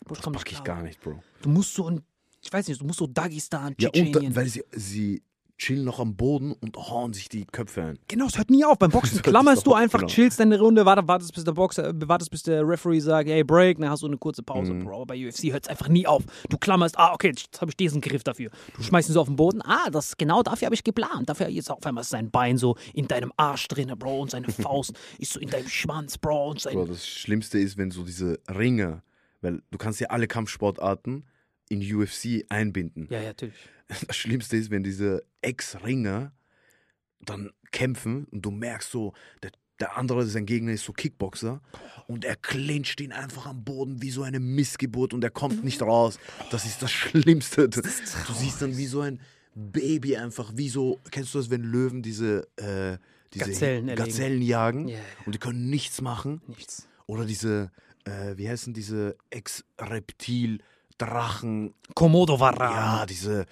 Bro, 0.05 0.15
Das 0.17 0.25
pack 0.25 0.53
ich 0.53 0.65
gar 0.65 0.83
nicht, 0.83 1.01
Bro. 1.01 1.23
Du 1.43 1.49
musst 1.49 1.75
so 1.75 1.89
ein, 1.91 2.03
ich 2.43 2.53
weiß 2.53 2.69
nicht, 2.69 2.81
du 2.81 2.85
musst 2.87 2.99
so 2.99 3.07
Dagestan, 3.07 3.75
Ja, 3.79 3.89
und 3.89 3.95
Tschetschenien. 3.95 4.33
da, 4.33 4.41
weil 4.41 4.49
sie, 4.49 4.65
sie 4.73 5.23
chillen 5.57 5.85
noch 5.85 6.01
am 6.01 6.17
Boden 6.17 6.53
und 6.53 6.77
hauen 6.77 7.13
sich 7.13 7.29
die 7.29 7.45
Köpfe 7.45 7.83
ein. 7.83 7.99
Genau, 8.09 8.27
es 8.27 8.37
hört 8.37 8.51
nie 8.51 8.65
auf. 8.65 8.79
Beim 8.79 8.91
Boxen 8.93 9.23
klammerst 9.23 9.67
du 9.67 9.73
einfach, 9.75 10.01
genau. 10.01 10.11
chillst 10.11 10.41
deine 10.41 10.59
Runde, 10.59 10.85
wartest, 10.85 11.07
wartest, 11.09 11.35
bis 11.35 11.45
der 11.45 11.53
Boxer, 11.53 11.89
äh, 11.91 12.09
wartest, 12.09 12.31
bis 12.31 12.43
der 12.43 12.67
Referee 12.67 12.99
sagt, 13.01 13.29
hey, 13.29 13.45
Break, 13.45 13.79
dann 13.79 13.89
hast 13.89 14.03
du 14.03 14.07
eine 14.07 14.17
kurze 14.19 14.43
Pause, 14.43 14.75
Mhm. 14.75 14.85
Bro. 14.85 14.95
Aber 14.97 15.07
Bei 15.07 15.29
UFC 15.29 15.53
hört 15.53 15.65
es 15.65 15.69
einfach 15.69 15.89
nie 15.89 16.07
auf. 16.07 16.25
Du 16.49 16.59
klammerst, 16.59 16.99
ah, 16.99 17.13
okay, 17.13 17.29
jetzt 17.29 17.61
habe 17.61 17.71
ich 17.71 17.77
diesen 17.77 18.01
Griff 18.01 18.25
dafür. 18.25 18.51
Du 18.77 18.83
schmeißt 18.83 19.09
ihn 19.09 19.13
so 19.13 19.21
auf 19.21 19.29
den 19.29 19.37
Boden, 19.37 19.63
ah, 19.63 19.91
das 19.91 20.17
genau 20.17 20.43
dafür 20.43 20.67
habe 20.67 20.75
ich 20.75 20.83
geplant. 20.85 21.29
Dafür 21.29 21.49
jetzt 21.49 21.71
auf 21.71 21.85
einmal 21.87 22.03
ist 22.03 22.11
sein 22.11 22.31
Bein 22.31 22.59
so 22.59 22.77
in 22.93 23.07
deinem 23.07 23.33
Arsch 23.37 23.69
drin, 23.69 23.93
Bro, 23.97 24.23
und 24.23 24.31
seine 24.33 24.49
Faust 24.53 24.93
ist 25.19 25.33
so 25.35 25.41
in 25.41 25.51
deinem 25.51 25.69
Schwanz, 25.69 26.19
Bro, 26.19 26.51
und 26.51 26.61
sein 26.61 26.75
Bro, 26.75 26.87
das 26.87 27.07
Schlimmste 27.07 27.59
ist, 27.59 27.77
wenn 27.77 27.91
so 27.91 28.03
diese 28.03 28.41
Ringe, 28.49 29.03
weil 29.41 29.63
du 29.71 29.79
kannst 29.79 30.01
ja 30.01 30.09
alle 30.09 30.27
Kampfsportarten 30.27 31.25
in 31.75 31.95
UFC 31.95 32.45
einbinden. 32.49 33.09
Ja, 33.11 33.21
ja, 33.21 33.29
natürlich. 33.29 33.55
Das 33.89 34.17
Schlimmste 34.17 34.57
ist, 34.57 34.71
wenn 34.71 34.83
diese 34.83 35.25
Ex-Ringer 35.43 36.33
dann 37.21 37.51
kämpfen 37.71 38.25
und 38.31 38.43
du 38.43 38.51
merkst 38.51 38.91
so, 38.91 39.13
der, 39.43 39.53
der 39.81 39.97
andere, 39.99 40.25
sein 40.27 40.47
Gegner 40.47 40.73
ist 40.73 40.85
so 40.85 40.93
Kickboxer 40.93 41.61
und 42.07 42.25
er 42.25 42.37
clincht 42.37 43.01
ihn 43.01 43.13
einfach 43.13 43.47
am 43.47 43.65
Boden 43.65 44.01
wie 44.03 44.11
so 44.11 44.23
eine 44.23 44.41
Missgeburt 44.41 45.13
und 45.13 45.25
er 45.25 45.31
kommt 45.31 45.65
nicht 45.65 45.83
raus. 45.83 46.19
Das 46.51 46.65
ist 46.65 46.83
das 46.83 46.93
Schlimmste. 46.93 47.69
Du, 47.69 47.83
du 47.83 48.33
siehst 48.33 48.63
dann 48.63 48.77
wie 48.77 48.87
so 48.87 49.01
ein 49.01 49.21
Baby 49.55 50.17
einfach, 50.17 50.53
wie 50.57 50.69
so, 50.69 50.99
kennst 51.11 51.35
du 51.35 51.39
das, 51.39 51.51
wenn 51.51 51.63
Löwen 51.63 52.03
diese, 52.03 52.49
äh, 52.57 52.99
diese 53.33 53.51
Gazellen. 53.51 53.95
Gazellen 53.95 54.43
jagen 54.43 54.89
Ja, 54.89 54.99
ja. 54.99 55.05
und 55.27 55.35
die 55.35 55.39
können 55.39 55.71
nichts 55.71 56.01
machen? 56.01 56.41
Nichts. 56.47 56.89
Oder 57.07 57.25
diese, 57.25 57.71
äh, 58.05 58.37
wie 58.37 58.49
heißen 58.49 58.75
diese 58.75 59.17
Ex-Reptil-Drachen? 60.99 61.75
Komodo-Varan. 61.95 62.73
Ja, 62.73 63.07
diese, 63.07 63.47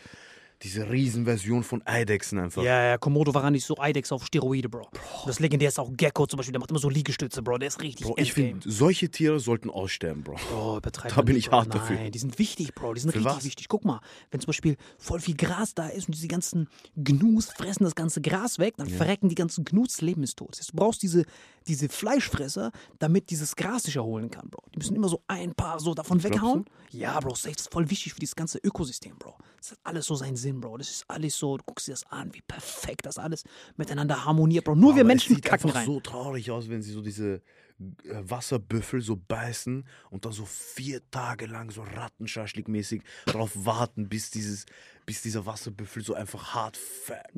diese 0.63 0.89
Riesenversion 0.91 1.65
von 1.65 1.83
Eidechsen 1.87 2.39
einfach. 2.39 2.63
Ja, 2.63 2.83
ja, 2.85 2.99
Komodo-Varan 2.99 3.55
ist 3.55 3.67
so 3.67 3.77
Eidex 3.79 4.13
auf 4.13 4.25
Steroide, 4.27 4.69
Bro. 4.69 4.89
Das 5.27 5.41
legendär 5.41 5.69
ist 5.69 5.79
auch 5.79 5.91
Gecko 5.97 6.27
zum 6.27 6.37
Beispiel, 6.37 6.53
der 6.53 6.61
macht 6.61 6.71
immer 6.71 6.79
so 6.79 6.89
Liegestütze, 6.89 7.43
Bro. 7.43 7.59
Der 7.59 7.69
ist 7.69 7.81
richtig 7.81 8.07
Bro, 8.07 8.15
ich 8.19 8.33
finde, 8.33 8.71
solche 8.71 9.11
Tiere 9.11 9.41
sollten 9.41 9.71
aussterben, 9.71 10.23
Bro. 10.23 10.37
Bro, 10.51 10.79
übertreib 10.79 11.13
Da 11.17 11.23
bin 11.23 11.35
nicht, 11.35 11.47
ich 11.47 11.51
Bro. 11.51 11.59
hart 11.59 11.69
Nein, 11.69 11.79
dafür. 11.79 12.11
die 12.11 12.19
sind 12.19 12.39
wichtig, 12.39 12.75
Bro. 12.75 12.95
Die 12.95 13.01
sind 13.01 13.11
Für 13.13 13.19
richtig 13.19 13.37
was? 13.37 13.45
wichtig. 13.45 13.69
Guck 13.69 13.85
mal, 13.85 14.01
wenn 14.31 14.41
zum 14.41 14.47
Beispiel 14.47 14.77
voll 14.99 15.21
viel 15.21 15.37
Gras 15.37 15.75
da 15.75 15.89
ist 15.89 16.09
und 16.09 16.15
diese 16.15 16.29
ganzen 16.29 16.69
Gnus 16.97 17.47
fressen 17.47 17.85
das 17.85 17.95
ganze 17.95 18.21
Gras 18.21 18.59
weg, 18.59 18.75
dann 18.77 18.89
verrecken 18.89 19.29
die 19.29 19.35
ganzen 19.35 19.65
Gnus, 19.65 19.89
das 19.89 20.01
Leben 20.01 20.23
ist 20.23 20.37
tot. 20.39 20.59
Du 20.59 20.77
brauchst 20.77 21.03
diese, 21.03 21.25
diese 21.67 21.89
Fleischfresser, 21.89 22.71
damit 22.99 23.31
dieses 23.31 23.57
Gras 23.57 23.85
sich 23.85 23.97
erholen 23.97 24.31
kann, 24.31 24.49
Bro. 24.49 24.63
Die 24.75 24.79
müssen 24.79 24.95
immer 24.97 25.09
so 25.09 25.23
ein 25.27 25.55
paar 25.55 25.81
so 25.81 25.95
davon 25.95 26.23
weghauen. 26.23 26.65
Ja, 26.91 27.19
Bro, 27.21 27.35
safe, 27.35 27.55
das 27.55 27.63
ist 27.63 27.73
voll 27.73 27.89
wichtig 27.91 28.13
für 28.13 28.21
dieses 28.21 28.37
ganze 28.37 28.59
Ökosystem, 28.59 29.17
Bro. 29.19 29.35
Das 29.59 29.73
hat 29.73 29.79
alles 29.85 30.07
so 30.07 30.15
seinen 30.15 30.37
Sinn, 30.37 30.52
Bro. 30.61 30.79
Das 30.79 30.91
ist 30.91 31.05
alles 31.09 31.37
so, 31.37 31.57
du 31.57 31.65
guckst 31.65 31.89
dir 31.89 31.93
das 31.93 32.05
an, 32.11 32.33
wie 32.35 32.43
perfekt 32.43 33.07
das 33.07 33.19
alles 33.19 33.45
miteinander 33.77 34.25
harmoniert, 34.25 34.65
Bro. 34.65 34.75
Nur 34.77 34.95
wir 34.95 35.01
Aber 35.03 35.09
Menschen 35.09 35.33
es 35.33 35.37
sieht 35.37 35.45
kacken 35.45 35.69
einfach 35.69 35.81
rein. 35.81 35.87
so 35.87 36.01
traurig 36.01 36.51
aus, 36.51 36.69
wenn 36.69 36.83
sie 36.83 36.93
so 36.93 37.01
diese 37.03 37.41
Wasserbüffel 37.79 39.01
so 39.01 39.17
beißen 39.17 39.85
und 40.11 40.25
dann 40.25 40.33
so 40.33 40.45
vier 40.45 41.01
Tage 41.11 41.47
lang 41.47 41.71
so 41.71 41.83
Rattenschaschlik-mäßig 41.83 43.03
darauf 43.27 43.51
warten, 43.55 44.09
bis 44.09 44.31
dieses, 44.31 44.67
bis 45.07 45.23
dieser 45.23 45.45
Wasserbüffel 45.47 46.03
so 46.05 46.15
einfach 46.15 46.55
hart 46.55 46.79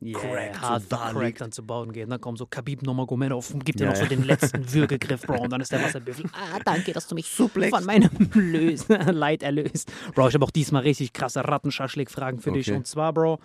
Yeah, 0.02 0.18
cracked 0.18 0.60
hart 0.60 0.82
so 0.82 0.88
da 0.90 1.12
crack 1.12 1.22
liegt. 1.24 1.40
dann 1.40 1.52
zu 1.52 1.64
bauen 1.64 1.92
geht. 1.92 2.10
Dann 2.10 2.20
kommt 2.20 2.38
so 2.38 2.46
Khabib 2.46 2.82
Nurmagomedov 2.82 3.52
und 3.54 3.64
gibt 3.64 3.80
dir 3.80 3.84
Ja, 3.84 3.90
noch 3.90 3.96
so 3.96 4.06
den 4.06 4.22
letzten 4.24 4.70
Würgegriff, 4.72 5.22
Bro. 5.22 5.42
Und 5.42 5.50
dann 5.50 5.60
ist 5.60 5.72
der 5.72 5.82
Wasserbüffel. 5.82 6.26
Ah, 6.32 6.58
danke, 6.64 6.92
dass 6.92 7.06
du 7.06 7.14
mich 7.14 7.30
von 7.30 7.84
meinem 7.84 8.10
Lös 8.34 8.86
Leid 8.88 9.42
erlöst. 9.42 9.90
Bro, 10.14 10.28
ich 10.28 10.34
habe 10.34 10.44
auch 10.44 10.50
diesmal 10.50 10.82
richtig 10.82 11.12
krasse 11.12 11.40
Rattenschaschlik-Fragen 11.46 12.38
für 12.40 12.52
dich. 12.52 12.68
Okay. 12.68 12.76
Und 12.76 12.86
zwar, 12.86 13.12
Bro, 13.12 13.40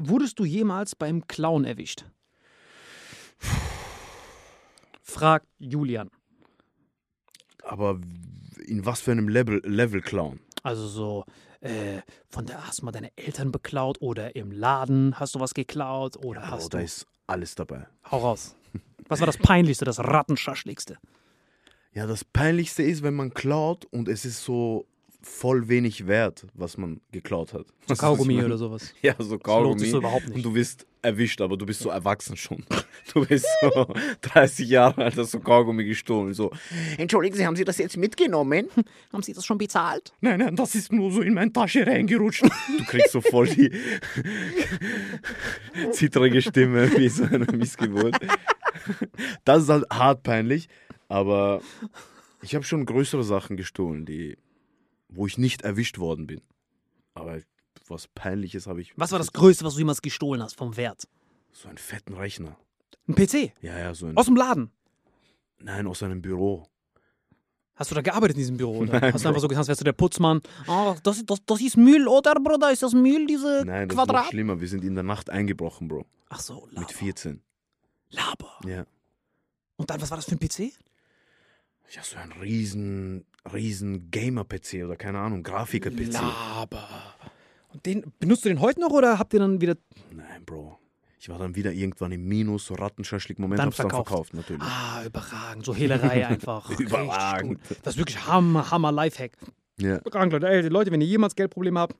wurdest 0.00 0.38
du 0.38 0.44
jemals 0.44 0.94
beim 0.94 1.26
Clown 1.26 1.64
erwischt? 1.64 2.04
Fragt 5.04 5.46
Julian. 5.58 6.10
Aber 7.62 8.00
in 8.66 8.84
was 8.84 9.00
für 9.02 9.12
einem 9.12 9.28
Level, 9.28 9.60
Level 9.64 10.00
Clown? 10.00 10.40
Also 10.62 10.86
so, 10.88 11.24
äh, 11.60 12.00
von 12.28 12.46
der 12.46 12.66
hast 12.66 12.80
du 12.80 12.86
mal 12.86 12.92
deine 12.92 13.10
Eltern 13.16 13.52
beklaut 13.52 14.00
oder 14.00 14.34
im 14.34 14.50
Laden 14.50 15.20
hast 15.20 15.34
du 15.34 15.40
was 15.40 15.52
geklaut 15.54 16.16
oder 16.24 16.40
Bro, 16.40 16.50
hast 16.50 16.74
da 16.74 16.78
du. 16.78 16.84
ist 16.84 17.06
alles 17.26 17.54
dabei. 17.54 17.86
Hau 18.10 18.18
raus. 18.18 18.56
Was 19.08 19.20
war 19.20 19.26
das 19.26 19.36
Peinlichste, 19.36 19.84
das 19.84 19.98
Rattenschaschligste? 19.98 20.96
Ja, 21.92 22.06
das 22.06 22.24
Peinlichste 22.24 22.82
ist, 22.82 23.02
wenn 23.02 23.14
man 23.14 23.34
klaut 23.34 23.84
und 23.84 24.08
es 24.08 24.24
ist 24.24 24.42
so 24.42 24.86
voll 25.24 25.68
wenig 25.68 26.06
wert, 26.06 26.46
was 26.54 26.76
man 26.76 27.00
geklaut 27.12 27.52
hat. 27.52 27.66
So 27.86 27.94
Kaugummi 27.94 28.42
oder 28.42 28.58
sowas. 28.58 28.94
Ja, 29.02 29.14
so 29.18 29.30
lohnt 29.32 29.44
Kaugummi. 29.44 29.78
sich 29.80 29.90
so 29.90 29.98
überhaupt 29.98 30.26
nicht. 30.28 30.36
Und 30.36 30.42
du 30.44 30.54
wirst 30.54 30.86
erwischt, 31.02 31.40
aber 31.40 31.56
du 31.56 31.66
bist 31.66 31.80
so 31.80 31.90
erwachsen 31.90 32.36
schon. 32.36 32.64
Du 33.12 33.24
bist 33.26 33.46
so 33.60 33.86
30 34.22 34.68
Jahre 34.68 35.04
alt, 35.04 35.16
hast 35.18 35.32
so 35.32 35.38
Kaugummi 35.40 35.84
gestohlen. 35.84 36.32
So, 36.32 36.50
Entschuldigen 36.96 37.36
Sie, 37.36 37.46
haben 37.46 37.54
Sie 37.54 37.64
das 37.64 37.76
jetzt 37.78 37.96
mitgenommen? 37.96 38.68
Haben 39.12 39.22
Sie 39.22 39.34
das 39.34 39.44
schon 39.44 39.58
bezahlt? 39.58 40.12
nein, 40.20 40.38
nein, 40.40 40.56
das 40.56 40.74
ist 40.74 40.90
nur 40.90 41.12
so 41.12 41.20
in 41.20 41.34
meine 41.34 41.52
Tasche 41.52 41.86
reingerutscht. 41.86 42.44
Du 42.44 42.84
kriegst 42.86 43.12
so 43.12 43.20
voll 43.20 43.46
die 43.48 43.70
zittrige 45.92 46.40
Stimme 46.42 46.90
wie 46.96 47.08
so 47.08 47.24
eine 47.24 47.44
Missgeburt. 47.46 48.16
das 49.44 49.64
ist 49.64 49.68
halt 49.68 49.84
hart 49.92 50.22
peinlich, 50.22 50.68
aber 51.08 51.60
ich 52.42 52.54
habe 52.54 52.64
schon 52.64 52.86
größere 52.86 53.24
Sachen 53.24 53.56
gestohlen, 53.56 54.04
die, 54.06 54.36
wo 55.16 55.26
ich 55.26 55.38
nicht 55.38 55.62
erwischt 55.62 55.98
worden 55.98 56.26
bin. 56.26 56.40
Aber 57.14 57.40
was 57.88 58.08
Peinliches 58.08 58.66
habe 58.66 58.80
ich. 58.80 58.92
Was 58.96 59.12
war 59.12 59.18
das 59.18 59.32
Größte, 59.32 59.64
was 59.64 59.74
du 59.74 59.80
jemals 59.80 60.02
gestohlen 60.02 60.42
hast 60.42 60.56
vom 60.56 60.76
Wert? 60.76 61.06
So 61.52 61.68
einen 61.68 61.78
fetten 61.78 62.14
Rechner. 62.14 62.56
Ein 63.06 63.14
PC? 63.14 63.52
Ja, 63.60 63.78
ja, 63.78 63.94
so 63.94 64.06
ein. 64.06 64.16
Aus 64.16 64.26
dem 64.26 64.36
Laden? 64.36 64.70
Nein, 65.60 65.86
aus 65.86 66.02
einem 66.02 66.22
Büro. 66.22 66.66
Hast 67.76 67.90
du 67.90 67.94
da 67.94 68.02
gearbeitet 68.02 68.36
in 68.36 68.40
diesem 68.40 68.56
Büro? 68.56 68.78
Oder? 68.78 68.92
Nein, 69.00 69.12
hast 69.12 69.24
du 69.24 69.28
einfach 69.28 69.40
so 69.40 69.48
getan, 69.48 69.60
als 69.60 69.68
wärst 69.68 69.80
du 69.80 69.84
der 69.84 69.92
Putzmann? 69.92 70.40
Ah, 70.66 70.94
das, 71.02 71.24
das, 71.26 71.44
das 71.44 71.60
ist 71.60 71.76
Müll, 71.76 72.06
oder, 72.06 72.34
Bruder? 72.34 72.70
Ist 72.70 72.82
das 72.82 72.92
Müll, 72.92 73.26
diese 73.26 73.64
Nein, 73.66 73.88
das 73.88 73.98
ist 73.98 74.06
noch 74.06 74.28
schlimmer. 74.28 74.60
Wir 74.60 74.68
sind 74.68 74.84
in 74.84 74.94
der 74.94 75.04
Nacht 75.04 75.30
eingebrochen, 75.30 75.88
Bro. 75.88 76.06
Ach 76.28 76.40
so, 76.40 76.66
Mit 76.66 76.74
Laber. 76.74 76.88
14. 76.88 77.42
Laber. 78.10 78.60
Ja. 78.66 78.86
Und 79.76 79.90
dann, 79.90 80.00
was 80.00 80.10
war 80.10 80.18
das 80.18 80.26
für 80.26 80.32
ein 80.32 80.38
PC? 80.38 80.72
Ja, 81.90 82.02
so 82.02 82.16
ein 82.16 82.32
riesen, 82.32 83.24
riesen 83.52 84.10
Gamer-PC 84.10 84.84
oder 84.84 84.96
keine 84.96 85.18
Ahnung, 85.18 85.42
Grafiker-PC. 85.42 86.12
Laber. 86.12 86.88
Und 87.72 87.84
den, 87.86 88.04
benutzt 88.20 88.44
du 88.44 88.48
den 88.48 88.60
heute 88.60 88.80
noch 88.80 88.90
oder 88.90 89.18
habt 89.18 89.34
ihr 89.34 89.40
dann 89.40 89.60
wieder. 89.60 89.76
Nein, 90.12 90.44
Bro. 90.46 90.78
Ich 91.18 91.28
war 91.30 91.38
dann 91.38 91.56
wieder 91.56 91.72
irgendwann 91.72 92.12
im 92.12 92.26
Minus, 92.26 92.66
so 92.66 92.74
Rattenschaschlik-Moment, 92.74 93.60
hab's 93.60 93.76
dann 93.78 93.88
verkauft. 93.88 94.08
verkauft, 94.08 94.34
natürlich. 94.34 94.62
Ah, 94.62 95.02
überragend. 95.06 95.64
So 95.64 95.74
Hehlerei 95.74 96.26
einfach. 96.28 96.68
Überragend. 96.78 97.60
Das 97.82 97.94
ist 97.94 97.98
wirklich 97.98 98.26
Hammer, 98.26 98.70
Hammer 98.70 98.92
Lifehack. 98.92 99.32
Ja. 99.78 99.98
Überragend, 99.98 100.34
Leute. 100.34 100.48
Ey, 100.48 100.68
Leute, 100.68 100.90
wenn 100.92 101.00
ihr 101.00 101.06
jemals 101.06 101.34
Geldprobleme 101.34 101.80
habt, 101.80 101.96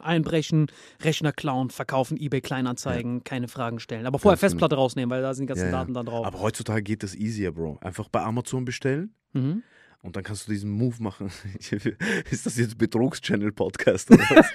einbrechen, 0.00 0.66
Rechner 1.02 1.32
klauen, 1.32 1.70
verkaufen, 1.70 2.16
Ebay 2.18 2.40
Kleinanzeigen, 2.40 3.24
keine 3.24 3.48
Fragen 3.48 3.80
stellen. 3.80 4.06
Aber 4.06 4.18
vorher 4.18 4.34
Ganz 4.36 4.40
genau. 4.42 4.50
Festplatte 4.60 4.74
rausnehmen, 4.76 5.10
weil 5.10 5.22
da 5.22 5.34
sind 5.34 5.44
die 5.44 5.48
ganzen 5.48 5.66
Ja, 5.66 5.70
ja. 5.72 5.78
Daten 5.78 5.94
dann 5.94 6.06
drauf. 6.06 6.24
Aber 6.26 6.40
heutzutage 6.40 6.82
geht 6.82 7.02
das 7.02 7.14
easier, 7.14 7.52
Bro. 7.52 7.78
Einfach 7.80 8.08
bei 8.08 8.22
Amazon 8.22 8.64
bestellen 8.64 9.12
Mhm. 9.32 9.62
Und 10.06 10.16
dann 10.16 10.24
kannst 10.24 10.46
du 10.48 10.52
diesen 10.52 10.70
Move 10.70 11.02
machen. 11.02 11.30
Ist 12.30 12.46
das 12.46 12.56
jetzt 12.56 12.78
Betrugschannel-Podcast 12.78 14.10
oder 14.10 14.24
was? 14.30 14.46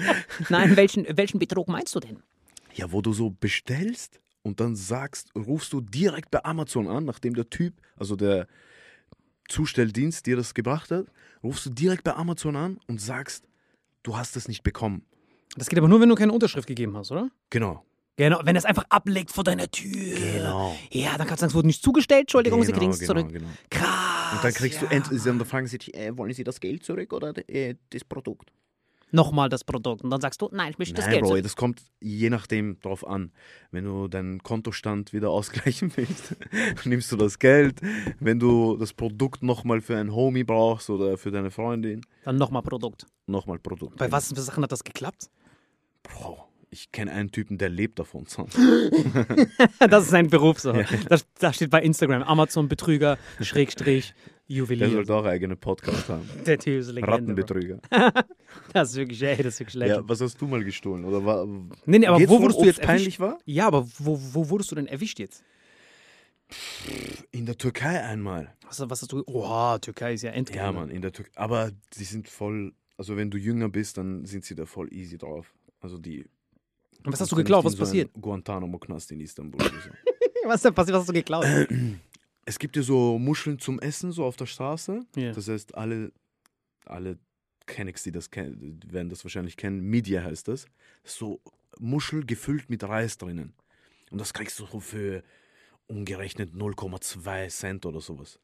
Nein, 0.50 0.76
welchen, 0.76 1.06
welchen 1.16 1.38
Betrug 1.38 1.68
meinst 1.68 1.94
du 1.94 2.00
denn? 2.00 2.22
ja, 2.78 2.92
wo 2.92 3.02
du 3.02 3.12
so 3.12 3.30
bestellst 3.30 4.20
und 4.42 4.60
dann 4.60 4.76
sagst, 4.76 5.34
rufst 5.34 5.72
du 5.72 5.80
direkt 5.80 6.30
bei 6.30 6.44
Amazon 6.44 6.86
an, 6.86 7.04
nachdem 7.04 7.34
der 7.34 7.50
Typ, 7.50 7.74
also 7.96 8.14
der 8.14 8.46
Zustelldienst 9.48 10.26
dir 10.26 10.36
das 10.36 10.54
gebracht 10.54 10.90
hat, 10.90 11.06
rufst 11.42 11.66
du 11.66 11.70
direkt 11.70 12.04
bei 12.04 12.14
Amazon 12.14 12.54
an 12.54 12.78
und 12.86 13.00
sagst, 13.00 13.48
du 14.04 14.16
hast 14.16 14.36
es 14.36 14.46
nicht 14.46 14.62
bekommen. 14.62 15.04
Das 15.56 15.68
geht 15.68 15.78
aber 15.78 15.88
nur, 15.88 16.00
wenn 16.00 16.08
du 16.08 16.14
keine 16.14 16.32
Unterschrift 16.32 16.68
gegeben 16.68 16.96
hast, 16.96 17.10
oder? 17.10 17.30
Genau. 17.50 17.84
Genau, 18.18 18.40
wenn 18.44 18.56
er 18.56 18.58
es 18.58 18.64
einfach 18.64 18.84
ablegt 18.90 19.30
vor 19.30 19.44
deiner 19.44 19.70
Tür. 19.70 20.18
Genau. 20.18 20.76
Ja, 20.90 21.16
dann 21.16 21.26
kannst 21.26 21.40
du 21.40 21.44
sagen, 21.44 21.50
es 21.50 21.54
wurde 21.54 21.68
nicht 21.68 21.82
zugestellt, 21.82 22.22
Entschuldigung, 22.22 22.62
Sie 22.62 22.72
genau, 22.72 22.78
kriegen 22.78 22.90
es 22.92 22.98
genau, 22.98 23.14
zurück. 23.14 23.32
Genau. 23.32 23.48
Krass. 23.70 24.32
Und 24.34 24.44
dann 24.44 24.52
kriegst 24.52 24.82
ja. 24.82 24.88
du 24.88 24.94
endlich, 24.94 25.22
dann 25.22 25.44
fragen 25.44 25.66
sie 25.68 25.78
dich, 25.78 25.94
Äh, 25.94 26.16
wollen 26.18 26.32
Sie 26.32 26.44
das 26.44 26.60
Geld 26.60 26.84
zurück 26.84 27.12
oder 27.12 27.32
äh, 27.48 27.76
das 27.90 28.04
Produkt? 28.04 28.52
nochmal 29.10 29.48
das 29.48 29.64
Produkt. 29.64 30.02
Und 30.02 30.10
dann 30.10 30.20
sagst 30.20 30.40
du, 30.40 30.48
nein, 30.52 30.70
ich 30.70 30.78
möchte 30.78 30.94
das 30.94 31.06
Nein, 31.06 31.12
Geld. 31.12 31.22
Bro, 31.22 31.28
zurück. 31.30 31.42
das 31.42 31.56
kommt 31.56 31.82
je 32.00 32.30
nachdem 32.30 32.78
drauf 32.80 33.06
an. 33.06 33.32
Wenn 33.70 33.84
du 33.84 34.08
deinen 34.08 34.42
Kontostand 34.42 35.12
wieder 35.12 35.30
ausgleichen 35.38 35.92
willst, 35.96 36.36
nimmst 36.84 37.10
du 37.12 37.16
das 37.16 37.38
Geld. 37.38 37.80
Wenn 38.20 38.38
du 38.38 38.76
das 38.76 38.92
Produkt 38.92 39.42
nochmal 39.42 39.80
für 39.80 39.96
einen 39.96 40.14
Homie 40.14 40.44
brauchst 40.44 40.90
oder 40.90 41.16
für 41.18 41.30
deine 41.30 41.50
Freundin, 41.50 42.02
Dann 42.24 42.36
nochmal 42.36 42.62
Produkt. 42.62 43.06
nochmal 43.26 43.58
Produkt. 43.58 43.96
Bei 43.98 44.10
was 44.10 44.28
für 44.28 44.40
Sachen 44.40 44.62
hat 44.62 44.72
das 44.72 44.84
geklappt? 44.84 45.30
Bro, 46.02 46.47
ich 46.70 46.92
kenne 46.92 47.12
einen 47.12 47.30
Typen, 47.30 47.58
der 47.58 47.68
lebt 47.68 47.98
davon. 47.98 48.26
Das 49.78 50.04
ist 50.04 50.10
sein 50.10 50.28
Beruf 50.28 50.60
so. 50.60 50.72
Das, 51.08 51.26
das 51.38 51.56
steht 51.56 51.70
bei 51.70 51.82
Instagram. 51.82 52.22
Amazon-Betrüger, 52.22 53.18
Schrägstrich, 53.40 54.14
Der 54.48 54.56
Juwelier. 54.56 54.90
sollte 54.90 55.14
auch 55.14 55.24
eigene 55.24 55.56
Podcast 55.56 56.08
haben. 56.08 56.28
Der 56.46 56.58
Typ 56.58 56.80
ist 56.80 56.88
Legende. 56.88 57.12
Rattenbetrüger. 57.12 57.80
Das 58.72 58.90
ist 58.90 58.96
wirklich, 58.96 59.22
ey, 59.22 59.36
das 59.42 59.54
ist 59.54 59.60
wirklich 59.60 59.74
Ja, 59.82 59.86
legend. 59.96 60.08
was 60.08 60.20
hast 60.20 60.40
du 60.40 60.46
mal 60.46 60.64
gestohlen? 60.64 61.04
Oder 61.04 61.24
war, 61.24 61.46
nee, 61.86 61.98
nee, 61.98 62.06
aber 62.06 62.20
wo 62.28 62.40
wurdest 62.40 62.60
du 62.60 62.64
jetzt 62.64 62.80
peinlich 62.82 63.18
erwischt? 63.18 63.20
war? 63.20 63.38
Ja, 63.44 63.66
aber 63.66 63.86
wo, 63.98 64.18
wo 64.32 64.48
wurdest 64.50 64.70
du 64.70 64.74
denn 64.74 64.86
erwischt 64.86 65.18
jetzt? 65.18 65.42
In 67.30 67.44
der 67.44 67.58
Türkei 67.58 68.02
einmal. 68.02 68.54
Was, 68.66 68.80
was 68.88 69.02
hast 69.02 69.12
du. 69.12 69.22
Oh, 69.26 69.76
Türkei 69.78 70.14
ist 70.14 70.22
ja 70.22 70.30
endgeil. 70.30 70.56
Ja, 70.56 70.72
Mann, 70.72 70.88
in 70.90 71.02
der 71.02 71.12
Türkei. 71.12 71.30
Aber 71.34 71.70
die 71.98 72.04
sind 72.04 72.26
voll, 72.28 72.72
also 72.96 73.16
wenn 73.18 73.30
du 73.30 73.36
jünger 73.36 73.68
bist, 73.68 73.98
dann 73.98 74.24
sind 74.24 74.44
sie 74.46 74.54
da 74.54 74.64
voll 74.64 74.92
easy 74.92 75.18
drauf. 75.18 75.52
Also 75.80 75.98
die. 75.98 76.24
Und 77.04 77.12
was 77.12 77.20
hast 77.20 77.32
du 77.32 77.36
geklaut? 77.36 77.64
Was 77.64 77.72
in 77.72 77.78
so 77.78 77.84
passiert? 77.84 78.10
Guantanamo-Knast 78.20 79.12
in 79.12 79.20
Istanbul 79.20 79.60
oder 79.60 79.80
so. 79.80 79.90
Was 80.44 80.56
ist 80.56 80.64
denn 80.64 80.74
passiert? 80.74 80.94
Was 80.94 81.00
hast 81.00 81.08
du 81.08 81.12
geklaut? 81.12 81.46
Es 82.44 82.58
gibt 82.58 82.76
ja 82.76 82.82
so 82.82 83.18
Muscheln 83.18 83.58
zum 83.58 83.78
Essen, 83.80 84.12
so 84.12 84.24
auf 84.24 84.36
der 84.36 84.46
Straße. 84.46 85.00
Ja. 85.16 85.32
Das 85.32 85.48
heißt, 85.48 85.74
alle, 85.74 86.12
alle 86.86 87.18
Kennex, 87.66 88.02
die 88.02 88.12
das 88.12 88.30
kennen, 88.30 88.80
werden 88.86 89.10
das 89.10 89.24
wahrscheinlich 89.24 89.56
kennen. 89.56 89.80
Media 89.80 90.22
heißt 90.22 90.48
das. 90.48 90.66
So 91.04 91.40
Muschel 91.78 92.24
gefüllt 92.24 92.70
mit 92.70 92.82
Reis 92.84 93.18
drinnen. 93.18 93.52
Und 94.10 94.18
das 94.18 94.32
kriegst 94.32 94.58
du 94.58 94.66
so 94.66 94.80
für 94.80 95.22
umgerechnet 95.86 96.54
0,2 96.54 97.48
Cent 97.48 97.86
oder 97.86 98.00
sowas. 98.00 98.38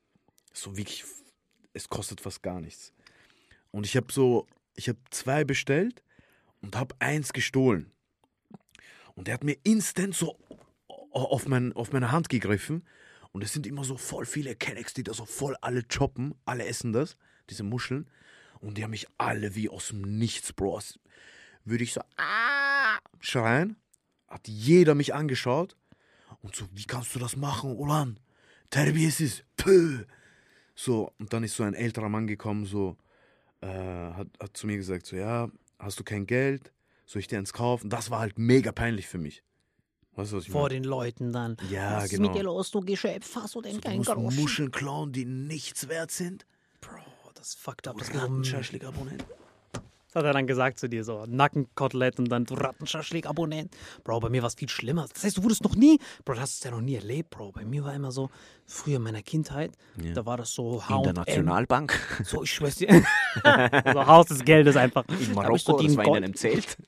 So 0.52 0.76
wirklich, 0.76 1.04
es 1.72 1.88
kostet 1.88 2.20
fast 2.20 2.42
gar 2.42 2.60
nichts. 2.60 2.92
Und 3.70 3.86
ich 3.86 3.96
habe 3.96 4.12
so, 4.12 4.46
ich 4.76 4.88
habe 4.88 4.98
zwei 5.10 5.44
bestellt 5.44 6.02
und 6.60 6.76
habe 6.76 6.94
eins 6.98 7.32
gestohlen. 7.32 7.90
Und 9.14 9.28
der 9.28 9.34
hat 9.34 9.44
mir 9.44 9.56
instant 9.62 10.14
so 10.14 10.38
auf, 11.10 11.46
mein, 11.46 11.72
auf 11.72 11.92
meine 11.92 12.12
Hand 12.12 12.28
gegriffen. 12.28 12.84
Und 13.32 13.42
es 13.42 13.52
sind 13.52 13.66
immer 13.66 13.84
so 13.84 13.96
voll 13.96 14.26
viele 14.26 14.54
Kennex, 14.54 14.94
die 14.94 15.02
da 15.02 15.14
so 15.14 15.24
voll 15.24 15.56
alle 15.60 15.82
choppen. 15.82 16.34
Alle 16.44 16.66
essen 16.66 16.92
das, 16.92 17.16
diese 17.50 17.62
Muscheln. 17.62 18.08
Und 18.60 18.78
die 18.78 18.84
haben 18.84 18.90
mich 18.90 19.06
alle 19.18 19.54
wie 19.54 19.68
aus 19.68 19.88
dem 19.88 20.02
Nichts, 20.18 20.52
Bro. 20.52 20.80
Würde 21.64 21.84
ich 21.84 21.92
so 21.92 22.00
ah, 22.16 22.98
schreien. 23.20 23.76
Hat 24.28 24.48
jeder 24.48 24.94
mich 24.94 25.14
angeschaut. 25.14 25.76
Und 26.42 26.54
so, 26.54 26.66
wie 26.72 26.84
kannst 26.84 27.14
du 27.14 27.18
das 27.18 27.36
machen, 27.36 27.76
Ulan? 27.76 28.18
Terbiyesiz. 28.70 29.44
Pö. 29.56 30.04
So, 30.74 31.12
und 31.18 31.32
dann 31.32 31.44
ist 31.44 31.56
so 31.56 31.62
ein 31.62 31.74
älterer 31.74 32.08
Mann 32.08 32.26
gekommen, 32.26 32.66
so, 32.66 32.96
äh, 33.60 33.66
hat, 33.68 34.28
hat 34.40 34.56
zu 34.56 34.66
mir 34.66 34.76
gesagt, 34.76 35.06
so, 35.06 35.16
ja, 35.16 35.48
hast 35.78 36.00
du 36.00 36.04
kein 36.04 36.26
Geld? 36.26 36.72
Soll 37.06 37.20
ich 37.20 37.28
dir 37.28 37.38
eins 37.38 37.52
kaufen? 37.52 37.90
Das 37.90 38.10
war 38.10 38.20
halt 38.20 38.38
mega 38.38 38.72
peinlich 38.72 39.06
für 39.06 39.18
mich. 39.18 39.42
Weißt 40.16 40.32
du, 40.32 40.36
was 40.36 40.44
ich 40.44 40.50
Vor 40.50 40.62
meine? 40.62 40.74
den 40.74 40.84
Leuten 40.84 41.32
dann. 41.32 41.56
Ja, 41.70 41.96
Was 41.96 42.04
ist 42.04 42.10
genau. 42.10 42.28
mit 42.28 42.36
dir 42.38 42.44
los, 42.44 42.70
du 42.70 42.80
Geschöpf? 42.80 43.34
Hast 43.34 43.54
du 43.56 43.60
denn 43.62 43.72
So, 43.74 43.80
du 43.80 43.88
kein 43.88 43.96
musst 43.98 44.10
Groschen? 44.10 44.40
Muscheln 44.40 44.70
klauen, 44.70 45.12
die 45.12 45.24
nichts 45.24 45.88
wert 45.88 46.10
sind. 46.12 46.46
Bro, 46.80 47.00
das 47.34 47.48
ist 47.48 47.58
fucked 47.58 47.88
up. 47.88 47.96
Das, 47.98 48.10
um, 48.10 48.42
das 50.14 50.20
hat 50.20 50.26
er 50.26 50.32
dann 50.32 50.46
gesagt 50.46 50.78
zu 50.78 50.88
dir 50.88 51.02
so. 51.02 51.24
Nackenkotelett 51.26 52.20
und 52.20 52.28
dann 52.28 52.44
du 52.44 52.54
Rattenschaschlik-Abonnent. 52.54 53.74
Bro, 54.04 54.20
bei 54.20 54.28
mir 54.28 54.42
war 54.42 54.46
es 54.46 54.54
viel 54.54 54.68
schlimmer. 54.68 55.06
Das 55.12 55.24
heißt, 55.24 55.38
du 55.38 55.42
wurdest 55.42 55.64
noch 55.64 55.74
nie, 55.74 55.98
Bro, 56.24 56.34
du 56.34 56.40
hast 56.40 56.58
es 56.58 56.64
ja 56.64 56.70
noch 56.70 56.80
nie 56.80 56.94
erlebt, 56.94 57.30
Bro. 57.30 57.50
Bei 57.50 57.64
mir 57.64 57.82
war 57.84 57.92
immer 57.92 58.12
so, 58.12 58.30
früher 58.64 58.96
in 58.96 59.02
meiner 59.02 59.22
Kindheit, 59.22 59.72
da 60.14 60.24
war 60.24 60.36
das 60.36 60.52
so 60.52 60.82
In 60.88 61.02
der 61.02 61.12
H&M. 61.12 61.14
Nationalbank. 61.14 62.00
So, 62.24 62.44
ich 62.44 62.52
schwör's 62.52 62.76
dir. 62.76 62.88
so 63.92 64.06
Haus 64.06 64.26
des 64.26 64.44
Geldes 64.44 64.76
einfach. 64.76 65.04
In 65.08 65.34
Marokko, 65.34 65.78
die 65.78 65.88
das 65.88 65.96
war 65.96 66.06
in 66.06 66.16
einem 66.16 66.34
Zelt. 66.34 66.76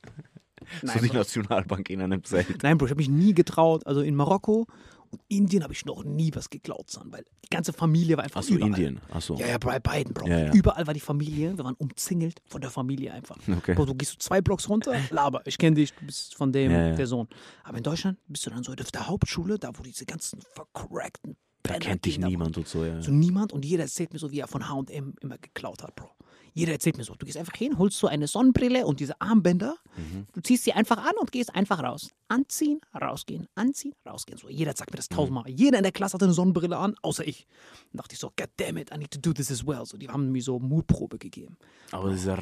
So 0.82 0.98
die 0.98 1.12
Nationalbank 1.12 1.90
in 1.90 2.02
einem 2.02 2.24
Zelt. 2.24 2.64
Nein, 2.64 2.76
Bro, 2.76 2.86
ich 2.86 2.90
habe 2.90 2.98
mich 2.98 3.08
nie 3.08 3.34
getraut. 3.34 3.86
Also 3.86 4.00
in 4.00 4.16
Marokko 4.16 4.66
und 5.10 5.20
Indien 5.28 5.62
habe 5.62 5.72
ich 5.72 5.84
noch 5.84 6.04
nie 6.04 6.30
was 6.34 6.50
geklaut, 6.50 6.90
son, 6.90 7.10
weil 7.12 7.24
die 7.44 7.48
ganze 7.50 7.72
Familie 7.72 8.16
war 8.16 8.24
einfach 8.24 8.40
Achso, 8.40 8.54
überall. 8.54 8.70
Indien. 8.70 9.00
Achso. 9.10 9.36
Ja, 9.36 9.46
ja, 9.46 9.58
bei 9.58 9.78
beiden, 9.78 10.12
Bro. 10.14 10.28
Ja, 10.28 10.46
ja. 10.46 10.52
Überall 10.52 10.86
war 10.86 10.94
die 10.94 11.00
Familie. 11.00 11.56
Wir 11.56 11.64
waren 11.64 11.74
umzingelt 11.76 12.40
von 12.46 12.60
der 12.60 12.70
Familie 12.70 13.12
einfach. 13.12 13.36
Okay. 13.48 13.74
Bro, 13.74 13.86
du 13.86 13.94
gehst 13.94 14.12
so 14.12 14.18
zwei 14.18 14.40
Blocks 14.40 14.68
runter, 14.68 14.94
laber, 15.10 15.42
ich 15.44 15.58
kenne 15.58 15.76
dich, 15.76 15.92
du 15.92 16.06
bist 16.06 16.34
von 16.34 16.52
dem, 16.52 16.70
Ja, 16.72 16.94
der 16.94 17.06
Sohn. 17.06 17.28
Aber 17.64 17.78
in 17.78 17.84
Deutschland 17.84 18.18
bist 18.28 18.46
du 18.46 18.50
dann 18.50 18.62
so 18.62 18.72
auf 18.72 18.90
der 18.92 19.06
Hauptschule, 19.06 19.58
da 19.58 19.70
wo 19.74 19.82
diese 19.82 20.06
ganzen 20.06 20.40
vercrackten 20.54 21.36
Da 21.62 21.78
kennt 21.78 22.04
dich 22.04 22.18
niemand 22.18 22.56
und 22.56 22.68
so, 22.68 22.84
ja. 22.84 23.00
So 23.00 23.10
niemand 23.10 23.52
und 23.52 23.64
jeder 23.64 23.84
erzählt 23.84 24.12
mir 24.12 24.18
so, 24.18 24.30
wie 24.30 24.40
er 24.40 24.48
von 24.48 24.68
H&M 24.68 25.14
immer 25.20 25.38
geklaut 25.38 25.82
hat, 25.82 25.94
Bro. 25.96 26.10
Jeder 26.56 26.72
erzählt 26.72 26.96
mir 26.96 27.04
so, 27.04 27.14
du 27.14 27.26
gehst 27.26 27.36
einfach 27.36 27.54
hin, 27.54 27.76
holst 27.76 27.98
so 27.98 28.06
eine 28.06 28.26
Sonnenbrille 28.26 28.86
und 28.86 28.98
diese 28.98 29.20
Armbänder, 29.20 29.76
Mhm. 29.96 30.26
du 30.32 30.40
ziehst 30.40 30.64
sie 30.64 30.72
einfach 30.72 30.96
an 30.96 31.12
und 31.20 31.30
gehst 31.32 31.54
einfach 31.54 31.82
raus. 31.82 32.08
Anziehen, 32.28 32.80
rausgehen, 33.00 33.46
anziehen, 33.54 33.92
rausgehen. 34.08 34.38
So, 34.38 34.48
jeder 34.48 34.72
sagt 34.74 34.90
mir 34.90 34.96
Mhm. 34.96 34.96
das 34.96 35.08
tausendmal. 35.10 35.44
Jeder 35.48 35.76
in 35.78 35.82
der 35.84 35.92
Klasse 35.92 36.14
hatte 36.14 36.24
eine 36.24 36.34
Sonnenbrille 36.34 36.76
an, 36.76 36.94
außer 37.02 37.26
ich. 37.28 37.46
Dann 37.92 37.98
dachte 37.98 38.14
ich 38.14 38.18
so, 38.18 38.32
God 38.36 38.48
damn 38.56 38.78
it, 38.78 38.90
I 38.92 38.98
need 38.98 39.10
to 39.12 39.20
do 39.20 39.32
this 39.32 39.50
as 39.52 39.66
well. 39.66 39.84
So, 39.84 39.96
die 39.98 40.08
haben 40.08 40.32
mir 40.32 40.42
so 40.42 40.58
Mutprobe 40.58 41.18
gegeben. 41.18 41.56
Aber 41.92 42.10
diese 42.10 42.36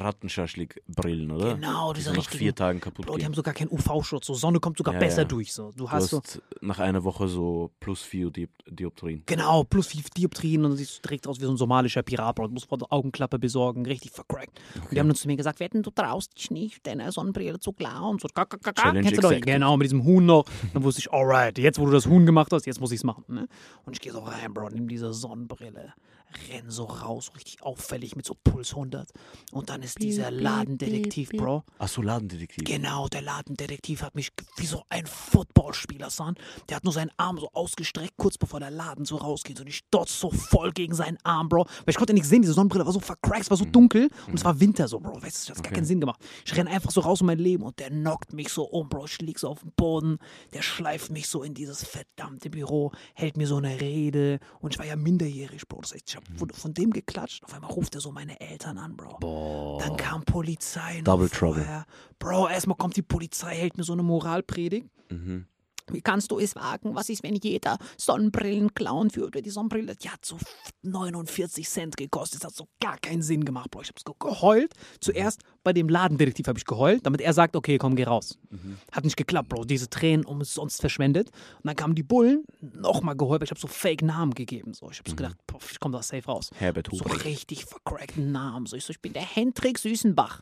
Rattenschaschlik-Brillen, 0.49 1.31
oder? 1.31 1.55
Genau, 1.55 1.93
die 1.93 1.97
diese 1.97 2.09
so 2.09 2.15
nach 2.15 2.21
richtigen. 2.23 2.39
vier 2.39 2.55
Tagen 2.55 2.79
kaputt 2.79 3.05
Bro, 3.05 3.17
die 3.17 3.25
haben 3.25 3.33
sogar 3.33 3.53
keinen 3.53 3.69
UV-Schutz. 3.71 4.25
So, 4.27 4.33
Sonne 4.33 4.59
kommt 4.59 4.77
sogar 4.77 4.93
Ja, 4.95 4.99
besser 4.99 5.21
ja. 5.23 5.27
durch. 5.27 5.53
So. 5.53 5.71
Du 5.71 5.85
Du 5.85 5.91
hast 5.91 6.09
so, 6.09 6.21
nach 6.61 6.79
einer 6.79 7.03
Woche 7.03 7.27
so 7.27 7.69
plus 7.79 8.01
vier 8.01 8.31
Diop 8.31 8.49
Dioptrien. 8.67 9.21
genau, 9.27 9.63
plus 9.63 9.87
fünf 9.87 10.09
Dioptrien 10.09 10.63
und 10.65 10.71
dann 10.71 10.77
siehst 10.77 10.97
du 10.97 11.01
direkt 11.03 11.27
aus 11.27 11.39
wie 11.39 11.45
so 11.45 11.51
ein 11.51 11.57
somalischer 11.57 12.01
Pirat, 12.01 12.35
Bro. 12.35 12.47
Du 12.47 12.53
musst 12.53 12.67
vor 12.67 12.79
der 12.79 12.91
Augenklappe 12.91 13.37
besorgen, 13.37 13.85
richtig 13.85 14.04
richtig 14.05 14.11
vercrackt. 14.11 14.59
Und 14.75 14.91
die 14.91 14.99
haben 14.99 15.07
dann 15.07 15.15
zu 15.15 15.27
mir 15.27 15.35
gesagt, 15.35 15.59
wetten, 15.59 15.83
du 15.83 15.91
traust 15.91 16.37
dich 16.37 16.51
nicht, 16.51 16.85
deine 16.85 17.11
Sonnenbrille 17.11 17.59
zu 17.59 17.73
klauen. 17.73 18.19
So, 18.19 18.27
ka, 18.27 18.45
ka, 18.45 18.57
ka, 18.57 18.71
ka. 18.71 18.81
Challenge 18.81 19.01
Kennst 19.01 19.23
accepted. 19.23 19.45
Genau, 19.45 19.77
mit 19.77 19.85
diesem 19.85 20.03
Huhn 20.03 20.25
noch. 20.25 20.45
Dann 20.73 20.83
wusste 20.83 20.99
ich, 20.99 21.11
alright, 21.11 21.57
jetzt 21.57 21.79
wo 21.79 21.85
du 21.85 21.91
das 21.91 22.05
Huhn 22.05 22.25
gemacht 22.25 22.51
hast, 22.51 22.65
jetzt 22.65 22.79
muss 22.79 22.91
ich 22.91 22.97
es 22.97 23.03
machen. 23.03 23.23
Ne? 23.27 23.47
Und 23.85 23.93
ich 23.93 24.01
gehe 24.01 24.11
so 24.11 24.19
rein, 24.19 24.53
Bro, 24.53 24.69
nimm 24.69 24.87
diese 24.87 25.13
Sonnenbrille, 25.13 25.93
renn 26.49 26.69
so 26.69 26.85
raus, 26.85 27.31
richtig 27.35 27.61
auffällig 27.61 28.15
mit 28.15 28.25
so 28.25 28.35
Puls 28.43 28.71
100. 28.71 29.11
Und 29.51 29.69
dann 29.69 29.81
ist 29.81 30.01
dieser 30.01 30.31
Ladendetektiv, 30.31 31.29
Bro. 31.29 31.63
Achso, 31.77 32.01
Ladendetektiv. 32.01 32.63
Genau, 32.63 33.07
der 33.07 33.21
Ladendetektiv 33.21 34.01
hat 34.01 34.15
mich 34.15 34.31
wie 34.57 34.65
so 34.65 34.83
ein 34.89 35.05
Footballspieler, 35.05 36.09
son. 36.09 36.35
Der 36.69 36.77
hat 36.77 36.83
nur 36.83 36.93
seinen 36.93 37.11
Arm 37.17 37.37
so 37.37 37.49
ausgestreckt, 37.53 38.13
kurz 38.17 38.37
bevor 38.37 38.59
der 38.59 38.71
Laden 38.71 39.05
so 39.05 39.17
rausgeht. 39.17 39.59
Und 39.59 39.67
ich 39.67 39.81
dotz 39.89 40.19
so 40.19 40.31
voll 40.31 40.71
gegen 40.71 40.93
seinen 40.93 41.17
Arm, 41.23 41.49
Bro. 41.49 41.65
Weil 41.65 41.89
ich 41.89 41.97
konnte 41.97 42.13
nichts 42.13 42.29
sehen, 42.29 42.41
diese 42.41 42.53
Sonnenbrille 42.53 42.85
war 42.85 42.93
so 42.93 42.99
vercrackt, 42.99 43.43
es 43.43 43.49
war 43.49 43.57
so 43.57 43.65
dunkel. 43.65 44.09
Und 44.27 44.35
es 44.35 44.45
war 44.45 44.59
Winter 44.59 44.87
so, 44.87 44.99
Bro. 44.99 45.21
Weißt 45.21 45.47
du, 45.47 45.49
das 45.49 45.57
hat 45.57 45.63
gar 45.63 45.73
keinen 45.73 45.85
Sinn 45.85 45.99
gemacht. 45.99 46.19
Ich 46.45 46.55
renn 46.55 46.67
einfach 46.67 46.91
so 46.91 47.01
raus 47.01 47.21
um 47.21 47.27
mein 47.27 47.39
Leben 47.39 47.63
und 47.63 47.79
der 47.79 47.89
knockt 47.89 48.33
mich 48.33 48.49
so 48.49 48.63
um, 48.63 48.89
Bro. 48.89 49.05
Ich 49.05 49.19
lieg 49.19 49.39
so 49.39 49.49
auf 49.49 49.61
dem 49.61 49.71
Boden. 49.75 50.17
Der 50.53 50.61
schleift 50.61 51.11
mich 51.11 51.27
so 51.27 51.43
in 51.43 51.53
dieses 51.53 51.83
verdammte 51.83 52.49
Büro, 52.49 52.91
hält 53.13 53.37
mir 53.37 53.47
so 53.47 53.57
eine 53.57 53.79
Rede. 53.81 54.39
Und 54.59 54.73
ich 54.73 54.79
war 54.79 54.85
ja 54.85 54.95
minderjährig, 54.95 55.67
Bro. 55.67 55.81
Das 55.81 55.93
heißt, 55.93 56.03
ich 56.07 56.15
hab 56.15 56.24
von, 56.37 56.49
von 56.49 56.73
dem 56.73 56.91
geklatscht. 56.91 57.43
Auf 57.43 57.53
einmal 57.53 57.71
ruft 57.71 57.95
er 57.95 58.01
so 58.01 58.11
meine 58.11 58.39
Eltern 58.39 58.77
an, 58.77 58.95
Bro. 58.95 59.79
Dann 59.79 59.97
kam 59.97 60.23
Polizei. 60.23 61.01
Double 61.03 61.29
Trouble. 61.29 61.63
vorher. 61.63 61.85
Bro, 62.19 62.49
erstmal 62.49 62.77
kommt 62.77 62.95
die 62.95 63.01
Polizei, 63.01 63.55
hält 63.55 63.77
mir 63.77 63.83
so 63.83 63.93
eine 63.93 64.03
Moralpredigt. 64.03 64.87
Wie 65.91 66.01
kannst 66.01 66.31
du 66.31 66.39
es 66.39 66.55
wagen? 66.55 66.95
Was 66.95 67.09
ist, 67.09 67.21
wenn 67.23 67.35
jeder 67.35 67.77
Sonnenbrillen 67.97 68.73
klauen 68.73 69.15
würde? 69.15 69.41
Die 69.41 69.49
Sonnenbrille, 69.51 69.95
Die 69.95 70.09
hat 70.09 70.25
so 70.25 70.37
49 70.81 71.67
Cent 71.67 71.97
gekostet. 71.97 72.43
Das 72.43 72.49
hat 72.51 72.55
so 72.55 72.67
gar 72.79 72.97
keinen 72.97 73.21
Sinn 73.21 73.45
gemacht, 73.45 73.69
Bro. 73.71 73.81
Ich 73.81 73.89
hab 73.89 73.99
so 73.99 74.13
geheult. 74.13 74.73
Zuerst 74.99 75.41
bei 75.63 75.73
dem 75.73 75.87
Ladendetektiv 75.89 76.47
habe 76.47 76.57
ich 76.57 76.65
geheult, 76.65 77.05
damit 77.05 77.21
er 77.21 77.33
sagt, 77.33 77.55
okay, 77.55 77.77
komm, 77.77 77.95
geh 77.95 78.03
raus. 78.03 78.37
Hat 78.91 79.03
nicht 79.03 79.17
geklappt, 79.17 79.49
Bro. 79.49 79.65
Diese 79.65 79.89
Tränen 79.89 80.25
umsonst 80.25 80.79
verschwendet. 80.81 81.29
Und 81.57 81.65
dann 81.67 81.75
kamen 81.75 81.95
die 81.95 82.03
Bullen, 82.03 82.43
nochmal 82.61 83.15
geheult, 83.15 83.43
ich 83.43 83.49
habe 83.51 83.59
so 83.59 83.67
Fake-Namen 83.67 84.33
gegeben. 84.33 84.73
So. 84.73 84.89
Ich 84.91 84.99
habe 84.99 85.09
so 85.09 85.15
gedacht, 85.15 85.37
boah, 85.47 85.59
ich 85.69 85.79
komme 85.79 85.95
da 85.97 86.01
safe 86.03 86.25
raus. 86.25 86.49
Herbert 86.55 86.87
So 86.91 86.99
Huber. 87.05 87.23
richtig 87.25 87.65
vercrackten 87.65 88.31
Namen. 88.31 88.65
So, 88.65 88.75
ich 88.75 88.85
so, 88.85 88.91
ich 88.91 89.01
bin 89.01 89.13
der 89.13 89.21
Hendrik 89.23 89.77
Süßenbach. 89.79 90.41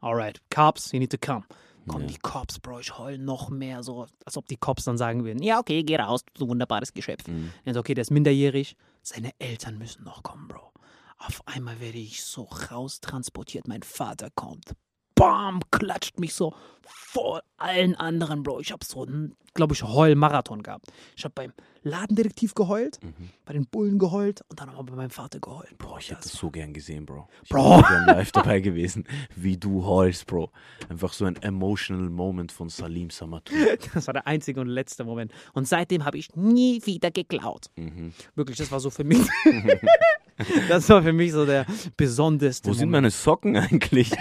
Alright, 0.00 0.40
Cops, 0.50 0.92
you 0.92 0.98
need 0.98 1.10
to 1.10 1.18
come. 1.18 1.44
Kommen 1.92 2.06
die 2.06 2.18
Cops, 2.18 2.58
Bro, 2.58 2.80
ich 2.80 2.98
heul 2.98 3.18
noch 3.18 3.50
mehr, 3.50 3.82
so, 3.82 4.06
als 4.24 4.36
ob 4.36 4.46
die 4.46 4.56
Cops 4.56 4.84
dann 4.84 4.96
sagen 4.98 5.24
würden, 5.24 5.42
ja, 5.42 5.58
okay, 5.58 5.82
geh 5.82 5.96
raus, 5.96 6.22
du 6.34 6.48
wunderbares 6.48 6.92
Geschöpf. 6.92 7.24
Dann 7.24 7.74
so, 7.74 7.80
okay, 7.80 7.94
der 7.94 8.02
ist 8.02 8.10
minderjährig, 8.10 8.76
seine 9.02 9.32
Eltern 9.38 9.78
müssen 9.78 10.04
noch 10.04 10.22
kommen, 10.22 10.48
Bro. 10.48 10.72
Auf 11.18 11.42
einmal 11.46 11.80
werde 11.80 11.98
ich 11.98 12.22
so 12.24 12.44
raustransportiert, 12.44 13.68
mein 13.68 13.82
Vater 13.82 14.28
kommt. 14.34 14.74
Bam, 15.20 15.60
klatscht 15.70 16.18
mich 16.18 16.34
so 16.34 16.54
vor 16.86 17.42
allen 17.56 17.94
anderen, 17.94 18.42
Bro. 18.42 18.60
Ich 18.60 18.72
habe 18.72 18.84
so 18.84 19.04
einen, 19.04 19.36
glaube 19.54 19.74
ich, 19.74 19.82
Heul-Marathon 19.82 20.62
gehabt. 20.62 20.86
Ich 21.16 21.24
habe 21.24 21.32
beim 21.34 21.52
Ladendetektiv 21.82 22.54
geheult, 22.54 22.98
bei 23.44 23.52
den 23.52 23.66
Bullen 23.66 23.98
geheult 23.98 24.42
und 24.48 24.58
dann 24.60 24.68
nochmal 24.68 24.84
bei 24.84 24.94
meinem 24.96 25.10
Vater 25.10 25.40
geheult. 25.40 25.76
Bro, 25.78 25.98
Ich 25.98 26.10
hätte 26.10 26.22
das 26.22 26.32
so 26.32 26.50
gern 26.50 26.72
gesehen, 26.72 27.06
Bro. 27.06 27.28
Ich 27.42 27.48
Bro. 27.48 27.70
wäre 27.70 27.82
gern 27.82 28.06
live 28.06 28.32
dabei 28.32 28.60
gewesen, 28.60 29.04
wie 29.36 29.56
du 29.56 29.84
heulst, 29.84 30.26
Bro. 30.26 30.50
Einfach 30.88 31.12
so 31.12 31.24
ein 31.26 31.36
emotional 31.42 32.08
Moment 32.10 32.50
von 32.52 32.68
Salim 32.68 33.10
Samatou. 33.10 33.54
Das 33.94 34.06
war 34.06 34.14
der 34.14 34.26
einzige 34.26 34.60
und 34.60 34.68
letzte 34.68 35.04
Moment. 35.04 35.32
Und 35.52 35.68
seitdem 35.68 36.04
habe 36.04 36.16
ich 36.18 36.34
nie 36.34 36.84
wieder 36.86 37.10
geklaut. 37.10 37.66
Mhm. 37.76 38.12
Wirklich, 38.34 38.56
das 38.58 38.70
war 38.72 38.80
so 38.80 38.90
für 38.90 39.04
mich. 39.04 39.20
das 40.68 40.88
war 40.88 41.02
für 41.02 41.12
mich 41.12 41.32
so 41.32 41.46
der 41.46 41.66
besonderste 41.96 42.68
Wo 42.68 42.72
sind 42.72 42.88
Moment. 42.90 43.02
meine 43.04 43.10
Socken 43.10 43.56
eigentlich? 43.56 44.12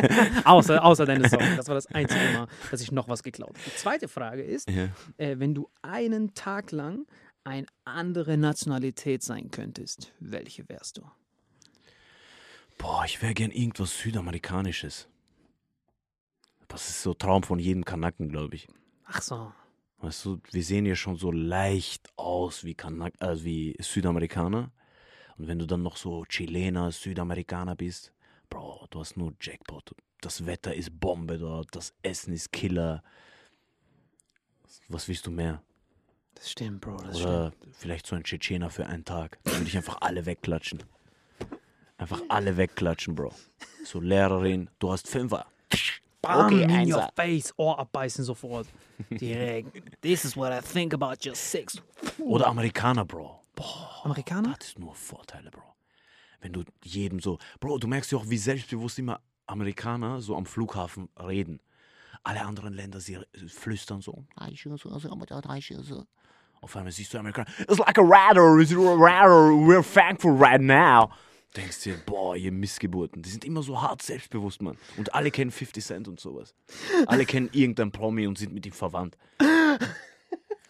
außer, 0.44 0.84
außer 0.84 1.06
deine 1.06 1.28
Sorgen. 1.28 1.56
Das 1.56 1.68
war 1.68 1.74
das 1.74 1.86
einzige 1.86 2.20
Mal, 2.32 2.48
dass 2.70 2.80
ich 2.80 2.92
noch 2.92 3.08
was 3.08 3.22
geklaut 3.22 3.50
habe. 3.50 3.60
Die 3.70 3.76
zweite 3.76 4.08
Frage 4.08 4.42
ist, 4.42 4.70
Ja. 4.70 4.88
äh, 5.18 5.38
wenn 5.38 5.54
du 5.54 5.68
einen 5.82 6.34
Tag 6.34 6.72
lang 6.72 7.06
eine 7.44 7.66
andere 7.84 8.36
Nationalität 8.36 9.22
sein 9.22 9.50
könntest, 9.50 10.12
welche 10.20 10.68
wärst 10.68 10.98
du? 10.98 11.02
Boah, 12.78 13.04
ich 13.06 13.22
wäre 13.22 13.34
gern 13.34 13.50
irgendwas 13.50 13.98
Südamerikanisches. 13.98 15.08
Das 16.68 16.88
ist 16.88 17.02
so 17.02 17.14
Traum 17.14 17.42
von 17.42 17.58
jedem 17.58 17.84
Kanaken, 17.84 18.28
glaube 18.28 18.56
ich. 18.56 18.68
Ach 19.04 19.22
so. 19.22 19.52
Weißt 19.98 20.24
du, 20.26 20.40
wir 20.50 20.62
sehen 20.62 20.84
ja 20.84 20.94
schon 20.94 21.16
so 21.16 21.30
leicht 21.30 22.10
aus 22.16 22.64
wie, 22.64 22.74
Kanak 22.74 23.14
äh, 23.20 23.42
wie 23.44 23.76
Südamerikaner. 23.80 24.70
Und 25.38 25.48
wenn 25.48 25.58
du 25.58 25.66
dann 25.66 25.82
noch 25.82 25.96
so 25.96 26.24
Chilener, 26.24 26.90
Südamerikaner 26.92 27.76
bist, 27.76 28.12
Bro, 28.48 28.86
du 28.90 29.00
hast 29.00 29.16
nur 29.16 29.34
Jackpot. 29.40 29.94
Das 30.20 30.46
Wetter 30.46 30.74
ist 30.74 30.98
Bombe 30.98 31.36
dort, 31.38 31.68
das 31.74 31.92
Essen 32.02 32.32
ist 32.32 32.52
Killer. 32.52 33.02
Was 34.88 35.08
willst 35.08 35.26
du 35.26 35.30
mehr? 35.30 35.62
Das 36.34 36.50
stimmt, 36.50 36.80
Bro. 36.80 36.96
Das 36.98 37.18
stimmt. 37.18 37.26
Oder 37.32 37.52
vielleicht 37.72 38.06
so 38.06 38.14
ein 38.16 38.22
Tschetschener 38.24 38.70
für 38.70 38.86
einen 38.86 39.04
Tag. 39.04 39.38
Dann 39.44 39.54
würde 39.54 39.68
ich 39.68 39.76
einfach 39.76 39.98
alle 40.00 40.26
wegklatschen. 40.26 40.82
Einfach 41.98 42.20
alle 42.28 42.56
wegklatschen, 42.56 43.14
Bro. 43.14 43.32
So 43.84 44.00
Lehrerin, 44.00 44.68
du 44.78 44.92
hast 44.92 45.08
Fünfer. 45.08 45.46
Bam, 46.22 46.46
Okay, 46.46 46.62
in 46.64 46.70
your 46.70 46.76
Einser. 47.02 47.10
face. 47.14 47.54
Ohr 47.56 47.78
abbeißen 47.78 48.24
sofort. 48.24 48.66
Direkt. 49.10 50.00
This 50.02 50.24
is 50.24 50.36
what 50.36 50.52
I 50.52 50.60
think 50.66 50.92
about 50.94 51.26
your 51.26 51.34
six. 51.34 51.80
Oder 52.18 52.46
Amerikaner, 52.48 53.04
Bro. 53.04 53.42
Amerikaner? 54.04 54.54
Das 54.58 54.68
ist 54.68 54.78
nur 54.78 54.94
Vorteile, 54.94 55.50
Bro. 55.50 55.62
Wenn 56.40 56.52
du 56.52 56.64
jedem 56.84 57.20
so, 57.20 57.38
Bro, 57.60 57.78
du 57.78 57.88
merkst 57.88 58.12
ja 58.12 58.18
auch, 58.18 58.28
wie 58.28 58.38
selbstbewusst 58.38 58.98
immer 58.98 59.20
Amerikaner 59.46 60.20
so 60.20 60.36
am 60.36 60.46
Flughafen 60.46 61.08
reden. 61.18 61.60
Alle 62.22 62.42
anderen 62.42 62.74
Länder, 62.74 63.00
sie 63.00 63.18
flüstern 63.46 64.00
so. 64.00 64.24
Auf 66.60 66.76
einmal 66.76 66.92
siehst 66.92 67.14
du 67.14 67.18
Amerikaner, 67.18 67.48
it's 67.60 67.78
like 67.78 67.98
a 67.98 68.02
radar, 68.02 68.58
it's 68.60 68.72
a 68.72 68.76
radar, 68.76 69.52
we're 69.52 69.82
thankful 69.82 70.32
right 70.32 70.60
now. 70.60 71.10
Denkst 71.56 71.84
dir, 71.84 71.96
boah, 72.04 72.36
ihr 72.36 72.52
Missgeburten. 72.52 73.22
Die 73.22 73.30
sind 73.30 73.44
immer 73.44 73.62
so 73.62 73.80
hart 73.80 74.02
selbstbewusst, 74.02 74.60
Mann. 74.60 74.76
Und 74.96 75.14
alle 75.14 75.30
kennen 75.30 75.50
50 75.50 75.84
Cent 75.84 76.08
und 76.08 76.20
sowas. 76.20 76.54
Alle 77.06 77.24
kennen 77.24 77.48
irgendeinen 77.52 77.92
Promi 77.92 78.26
und 78.26 78.36
sind 78.36 78.52
mit 78.52 78.66
ihm 78.66 78.72
verwandt. 78.72 79.16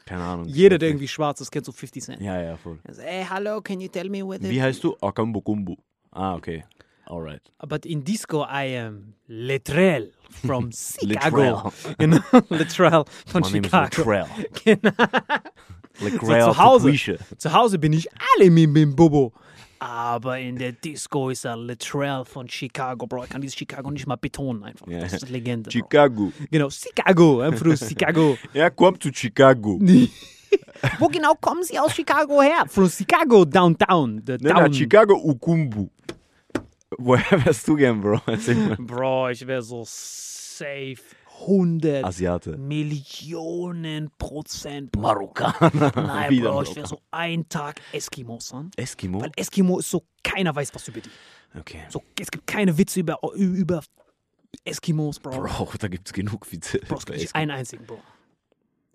Keine 0.07 0.23
Ahnung. 0.23 0.47
Jeder, 0.47 0.78
der 0.78 0.89
irgendwie 0.89 1.09
schwarz 1.09 1.41
ist, 1.41 1.51
kennt 1.51 1.67
so 1.67 1.73
50 1.73 2.02
Cent. 2.02 2.20
Ja, 2.23 2.41
ja, 2.41 2.57
voll. 2.57 2.78
Also, 2.86 3.02
hey, 3.02 3.26
hello, 3.28 3.60
can 3.60 3.81
you 3.81 3.89
tell 3.89 4.09
me 4.09 4.26
whether... 4.26 4.49
Wie 4.49 4.62
heißt 4.62 4.83
du? 4.83 4.97
Akambukumbu. 5.01 5.76
Ah, 6.12 6.36
okay. 6.36 6.65
Alright. 7.07 7.43
But 7.68 7.85
in 7.85 8.05
disco, 8.05 8.43
I 8.43 8.78
am 8.78 9.15
Letrell 9.28 10.12
from 10.31 10.70
Chicago. 11.01 11.36
Littrell. 11.36 11.73
genau, 11.99 12.20
Letrell 12.51 13.05
von 13.26 13.43
ist 13.43 13.51
Chicago. 13.51 14.10
Latrell. 14.10 14.26
Genau. 14.65 14.93
Latrell 16.01 16.43
zu 16.43 16.59
Hause. 16.59 17.18
Zu 17.36 17.52
Hause 17.52 17.78
bin 17.78 17.93
ich 17.93 18.09
alle 18.12 18.51
mit 18.51 18.76
dem 18.76 18.94
Bobo. 18.94 19.33
Aber 19.79 20.39
in 20.39 20.57
der 20.57 20.73
Disco 20.73 21.31
ist 21.31 21.45
er 21.45 21.57
Latrell 21.57 22.25
von 22.25 22.49
Chicago, 22.49 23.07
Bro. 23.07 23.25
Ich 23.25 23.31
kann 23.31 23.41
dieses 23.41 23.57
Chicago 23.57 23.91
nicht 23.91 24.07
mal 24.07 24.17
betonen 24.17 24.65
einfach. 24.65 24.87
Ja. 24.87 25.01
Das 25.01 25.13
ist 25.15 25.29
Legende. 25.29 25.71
Bro. 25.71 25.73
Chicago. 25.73 26.33
Genau, 26.51 26.71
Chicago. 26.71 27.41
Einfach 27.41 27.77
Chicago. 27.77 28.39
Er 28.55 28.71
kommt 28.71 29.03
zu 29.03 29.11
Chicago. 29.13 29.79
Wo 30.99 31.09
genau 31.09 31.35
kommen 31.41 31.63
Sie 31.63 31.79
aus 31.79 31.95
Chicago 31.95 32.43
her? 32.43 32.65
From 32.69 32.89
Chicago 32.89 33.45
downtown. 33.45 34.23
The 34.25 34.39
Nein, 34.41 34.55
nein. 34.55 34.75
Chicago 34.75 35.15
Ukumbu. 35.15 35.89
Woher 36.99 37.45
wärst 37.45 37.67
du 37.69 37.77
gern, 37.77 38.01
Bro? 38.01 38.21
Bro, 38.79 39.31
ich 39.31 39.47
wäre 39.47 39.63
so 39.63 39.83
safe 39.87 41.03
100 41.40 42.05
Asiate. 42.05 42.56
Millionen 42.56 44.10
Prozent. 44.18 44.94
Marokkaner. 44.97 45.92
Nein, 45.97 46.40
Bro, 46.40 46.62
ich 46.62 46.76
wäre 46.76 46.86
so 46.86 47.00
ein 47.10 47.48
Tag 47.48 47.81
Eskimo, 47.92 48.39
son. 48.40 48.70
Eskimo? 48.76 49.20
Weil 49.20 49.32
Eskimo 49.36 49.78
ist 49.78 49.90
so, 49.90 50.02
keiner 50.23 50.55
weiß 50.55 50.74
was 50.74 50.89
über 50.89 51.00
die. 51.00 51.10
Okay. 51.58 51.81
So, 51.89 52.02
es 52.20 52.31
gibt 52.31 52.47
keine 52.47 52.76
Witze 52.76 53.00
über, 53.00 53.18
über 53.34 53.82
Eskimos, 54.65 55.20
Bro. 55.20 55.40
Bro, 55.42 55.68
da 55.78 55.89
gibt's 55.89 56.12
genug 56.12 56.50
Witze. 56.50 56.78
Bro, 56.81 56.97
es 56.98 57.06
gibt 57.06 57.18
nicht 57.18 57.34
einen 57.34 57.50
einzigen, 57.50 57.84
Bro. 57.86 57.98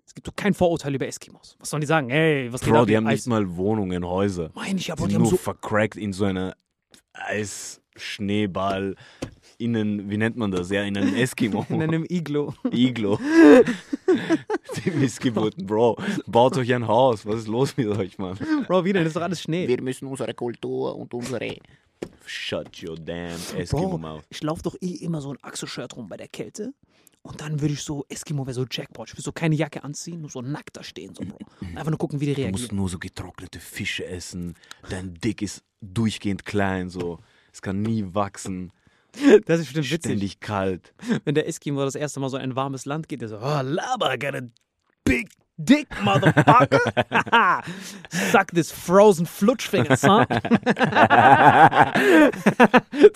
Es 0.06 0.14
gibt 0.14 0.26
so 0.26 0.32
kein 0.36 0.52
Vorurteil 0.52 0.94
über 0.94 1.06
Eskimos. 1.06 1.56
Was 1.58 1.70
sollen 1.70 1.80
die 1.80 1.86
sagen? 1.86 2.10
Ey, 2.10 2.52
was 2.52 2.60
geht 2.60 2.70
Bro, 2.72 2.80
ab? 2.82 2.86
die 2.86 2.96
haben 2.96 3.06
Eis- 3.06 3.20
nicht 3.20 3.26
mal 3.28 3.56
Wohnungen, 3.56 4.04
Häuser. 4.06 4.50
Meine 4.54 4.78
ich, 4.78 4.86
Die 4.86 4.92
aber 4.92 5.06
die 5.06 5.12
sind 5.12 5.14
haben 5.14 5.22
nur 5.22 5.30
so. 5.30 5.36
vercrackt 5.38 5.96
in 5.96 6.12
so 6.12 6.24
einer 6.24 6.54
Eisschneeball. 7.14 8.96
Innen, 9.62 10.10
wie 10.10 10.16
nennt 10.16 10.36
man 10.36 10.50
das? 10.50 10.70
Ja, 10.70 10.82
in 10.82 10.96
einem 10.96 11.14
Eskimo. 11.14 11.64
In 11.70 11.82
einem 11.82 12.04
Iglo. 12.08 12.54
Iglo. 12.70 13.18
Die 14.84 14.90
Missgeburten, 14.90 15.66
Bro. 15.66 15.96
Baut 16.26 16.56
euch 16.56 16.72
ein 16.74 16.86
Haus. 16.86 17.24
Was 17.26 17.40
ist 17.40 17.48
los 17.48 17.76
mit 17.76 17.86
euch, 17.88 18.18
Mann? 18.18 18.38
Bro, 18.66 18.84
wieder, 18.84 19.00
das 19.00 19.08
ist 19.08 19.16
doch 19.16 19.22
alles 19.22 19.42
Schnee. 19.42 19.68
Wir 19.68 19.80
müssen 19.82 20.06
unsere 20.08 20.34
Kultur 20.34 20.96
und 20.96 21.12
unsere 21.14 21.56
Shut 22.26 22.82
your 22.82 22.96
damn 22.96 23.38
Bro, 23.52 23.58
Eskimo-Mouth. 23.60 24.22
ich 24.30 24.42
laufe 24.42 24.62
doch 24.62 24.76
eh 24.80 24.94
immer 25.04 25.20
so 25.20 25.30
ein 25.32 25.38
Achselshirt 25.42 25.96
rum 25.96 26.08
bei 26.08 26.16
der 26.16 26.28
Kälte. 26.28 26.72
Und 27.22 27.40
dann 27.40 27.60
würde 27.60 27.74
ich 27.74 27.82
so, 27.82 28.04
Eskimo 28.08 28.44
wäre 28.46 28.54
so 28.54 28.66
Jackpot. 28.68 29.08
Ich 29.08 29.14
würde 29.14 29.22
so 29.22 29.30
keine 29.32 29.54
Jacke 29.54 29.84
anziehen, 29.84 30.20
nur 30.22 30.30
so 30.30 30.40
nackt 30.42 30.76
da 30.76 30.82
stehen, 30.82 31.14
so, 31.14 31.24
Bro. 31.24 31.38
Und 31.60 31.76
einfach 31.76 31.90
nur 31.90 31.98
gucken, 31.98 32.20
wie 32.20 32.26
die 32.26 32.34
Du 32.34 32.40
musst 32.48 32.64
reagieren. 32.64 32.76
nur 32.76 32.88
so 32.88 32.98
getrocknete 32.98 33.60
Fische 33.60 34.04
essen. 34.06 34.54
Dein 34.88 35.14
Dick 35.14 35.40
ist 35.42 35.62
durchgehend 35.80 36.44
klein, 36.44 36.88
so. 36.90 37.20
Es 37.52 37.62
kann 37.62 37.82
nie 37.82 38.04
wachsen. 38.12 38.72
Das 39.46 39.60
ist 39.60 39.66
bestimmt 39.66 39.90
witzig. 39.90 40.10
Ständig 40.10 40.40
kalt. 40.40 40.94
Wenn 41.24 41.34
der 41.34 41.46
Eskimo 41.46 41.84
das 41.84 41.94
erste 41.94 42.20
Mal 42.20 42.28
so 42.28 42.36
in 42.36 42.42
ein 42.42 42.56
warmes 42.56 42.84
Land 42.84 43.08
geht, 43.08 43.20
der 43.20 43.28
so, 43.28 43.36
oh, 43.36 43.60
Lava, 43.62 44.14
I 44.14 44.18
got 44.18 44.34
a 44.34 44.42
big 45.04 45.28
dick, 45.64 45.86
motherfucker. 46.02 46.80
Suck 48.32 48.48
this 48.54 48.70
frozen 48.70 49.26
Flutschfinger, 49.26 49.96
son. 49.96 50.26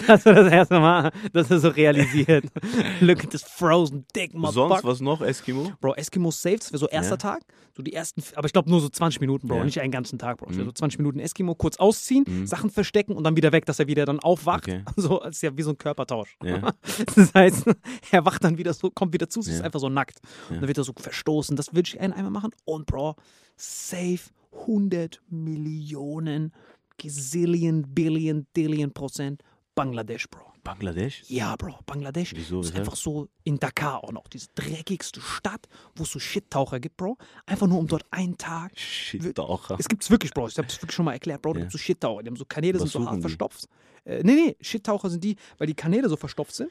das 0.07 0.25
war 0.26 0.34
das 0.34 0.52
erste 0.52 0.78
Mal, 0.81 1.10
dass 1.33 1.50
er 1.50 1.58
so 1.58 1.68
realisiert. 1.68 2.44
Look 3.00 3.25
at 3.25 3.31
this 3.31 3.42
frozen 3.42 4.05
dick, 4.15 4.34
motherfucker. 4.34 4.68
Sonst 4.68 4.84
was 4.84 5.00
noch, 5.00 5.20
Eskimo? 5.23 5.73
Bro, 5.81 5.94
Eskimo 5.94 6.31
Saves 6.31 6.70
für 6.70 6.78
so 6.78 6.89
erster 6.89 7.12
Ja. 7.15 7.16
Tag. 7.18 7.42
So 7.76 7.83
die 7.83 7.92
ersten, 7.92 8.23
aber 8.36 8.47
ich 8.47 8.55
glaube 8.55 8.70
nur 8.70 8.81
so 8.81 8.89
20 8.89 9.20
Minuten, 9.20 9.49
Bro. 9.49 9.58
Ja. 9.58 9.65
Nicht 9.65 9.78
einen 9.83 9.91
ganzen 9.92 10.18
Tag, 10.18 10.39
Bro. 10.39 10.49
Will 10.49 10.65
So 10.65 10.73
20 10.73 10.99
Minuten 10.99 11.18
Eskimo 11.18 11.55
kurz 11.55 11.76
ausziehen, 11.76 12.47
Sachen 12.47 12.70
verstecken 12.70 13.12
und 13.15 13.23
dann 13.25 13.36
wieder 13.36 13.52
weg, 13.52 13.66
dass 13.66 13.78
er 13.78 13.86
wieder 13.86 14.07
dann 14.07 14.18
aufwacht. 14.18 14.66
Okay. 14.66 14.83
So, 14.97 15.20
als 15.20 15.42
ja 15.42 15.55
wie 15.58 15.62
so 15.62 15.70
ein 15.70 15.78
Körpertausch. 15.78 16.36
Ja. 16.42 16.73
Das 17.15 17.34
heißt, 17.34 17.65
er 18.12 18.25
wacht 18.25 18.42
dann 18.44 18.57
wieder 18.57 18.73
so, 18.73 18.91
kommt 18.91 19.12
wieder 19.12 19.28
zu, 19.28 19.42
sich, 19.42 19.52
ist 19.55 19.60
einfach 19.62 19.81
so 19.81 19.91
nackt. 19.91 20.20
Und 20.49 20.57
dann 20.62 20.68
wird 20.68 20.78
er 20.78 20.84
so 20.84 20.94
verstoßen. 20.99 21.55
Das 21.55 21.75
will 21.75 21.83
ich 21.86 22.00
ein- 22.00 22.15
einmal 22.15 22.33
machen. 22.36 22.50
Und 22.65 22.86
Bro, 22.86 23.16
save 23.56 24.20
100 24.52 25.20
Millionen, 25.28 26.52
Gazillion, 26.98 27.82
Billion, 27.94 28.47
Dillion 28.56 28.92
Prozent 28.92 29.42
Bangladesch, 29.74 30.28
Bro. 30.31 30.40
Bangladesch? 30.65 31.23
Ja, 31.28 31.55
Bro, 31.55 31.78
Bangladesch 31.86 32.32
Wieso, 32.34 32.60
ist 32.60 32.74
einfach 32.74 32.97
so 32.97 33.28
in 33.44 33.58
Dakar 33.58 34.02
auch 34.02 34.10
noch, 34.10 34.26
diese 34.26 34.48
dreckigste 34.55 35.20
Stadt, 35.20 35.68
wo 35.94 36.02
es 36.05 36.10
so 36.10 36.18
Shit-Taucher 36.18 36.81
gibt, 36.81 36.97
Bro. 36.97 37.18
Einfach 37.44 37.66
nur 37.68 37.78
um 37.78 37.86
dort 37.86 38.05
einen 38.10 38.36
Tag. 38.39 38.73
Shit-Taucher. 38.78 39.76
Es 39.78 39.86
gibt's 39.89 40.10
wirklich, 40.10 40.32
Bro. 40.32 40.48
Ich 40.48 40.56
habe 40.58 40.66
es 40.66 40.76
wirklich 40.82 40.94
schon 40.94 41.05
mal 41.05 41.12
erklärt, 41.12 41.42
Bro. 41.42 41.52
Da 41.52 41.58
Ja. 41.58 41.65
gibt's 41.65 41.73
so 41.74 41.78
Shit-Taucher. 41.78 42.23
Die 42.23 42.28
haben 42.31 42.36
so 42.36 42.44
Kanäle, 42.47 42.81
Was 42.81 42.90
sind 42.90 43.02
so 43.02 43.06
hart 43.06 43.18
die? 43.18 43.20
verstopft. 43.20 43.68
Äh, 44.05 44.23
nee, 44.24 44.34
nee, 44.34 44.56
Shit-Taucher 44.60 45.10
sind 45.10 45.23
die, 45.23 45.36
weil 45.58 45.66
die 45.68 45.74
Kanäle 45.74 46.08
so 46.08 46.16
verstopft 46.16 46.55
sind 46.55 46.70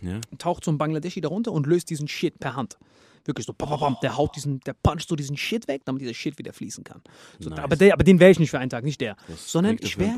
Ja. 0.00 0.20
taucht 0.38 0.64
so 0.64 0.70
ein 0.70 0.78
Bangladeschi 0.78 1.20
darunter 1.20 1.52
und 1.52 1.66
löst 1.66 1.90
diesen 1.90 2.08
Shit 2.08 2.38
per 2.38 2.54
Hand. 2.56 2.78
Wirklich 3.24 3.46
so, 3.46 3.52
bam, 3.52 3.70
bam, 3.70 3.80
bam, 3.80 3.96
der 4.02 4.16
haut 4.16 4.36
diesen, 4.36 4.60
der 4.60 4.74
puncht 4.74 5.08
so 5.08 5.16
diesen 5.16 5.36
Shit 5.36 5.66
weg, 5.68 5.82
damit 5.84 6.02
dieser 6.02 6.14
Shit 6.14 6.38
wieder 6.38 6.52
fließen 6.52 6.84
kann. 6.84 7.02
So, 7.38 7.50
Nice. 7.50 7.58
aber, 7.60 7.76
der, 7.76 7.92
aber 7.94 8.04
den 8.04 8.20
wäre 8.20 8.30
ich 8.30 8.38
nicht 8.38 8.50
für 8.50 8.58
einen 8.58 8.70
Tag, 8.70 8.84
nicht 8.84 9.00
der. 9.00 9.16
Was 9.28 9.50
Sondern 9.50 9.76
das 9.76 9.88
ich 9.88 9.98
wäre. 9.98 10.10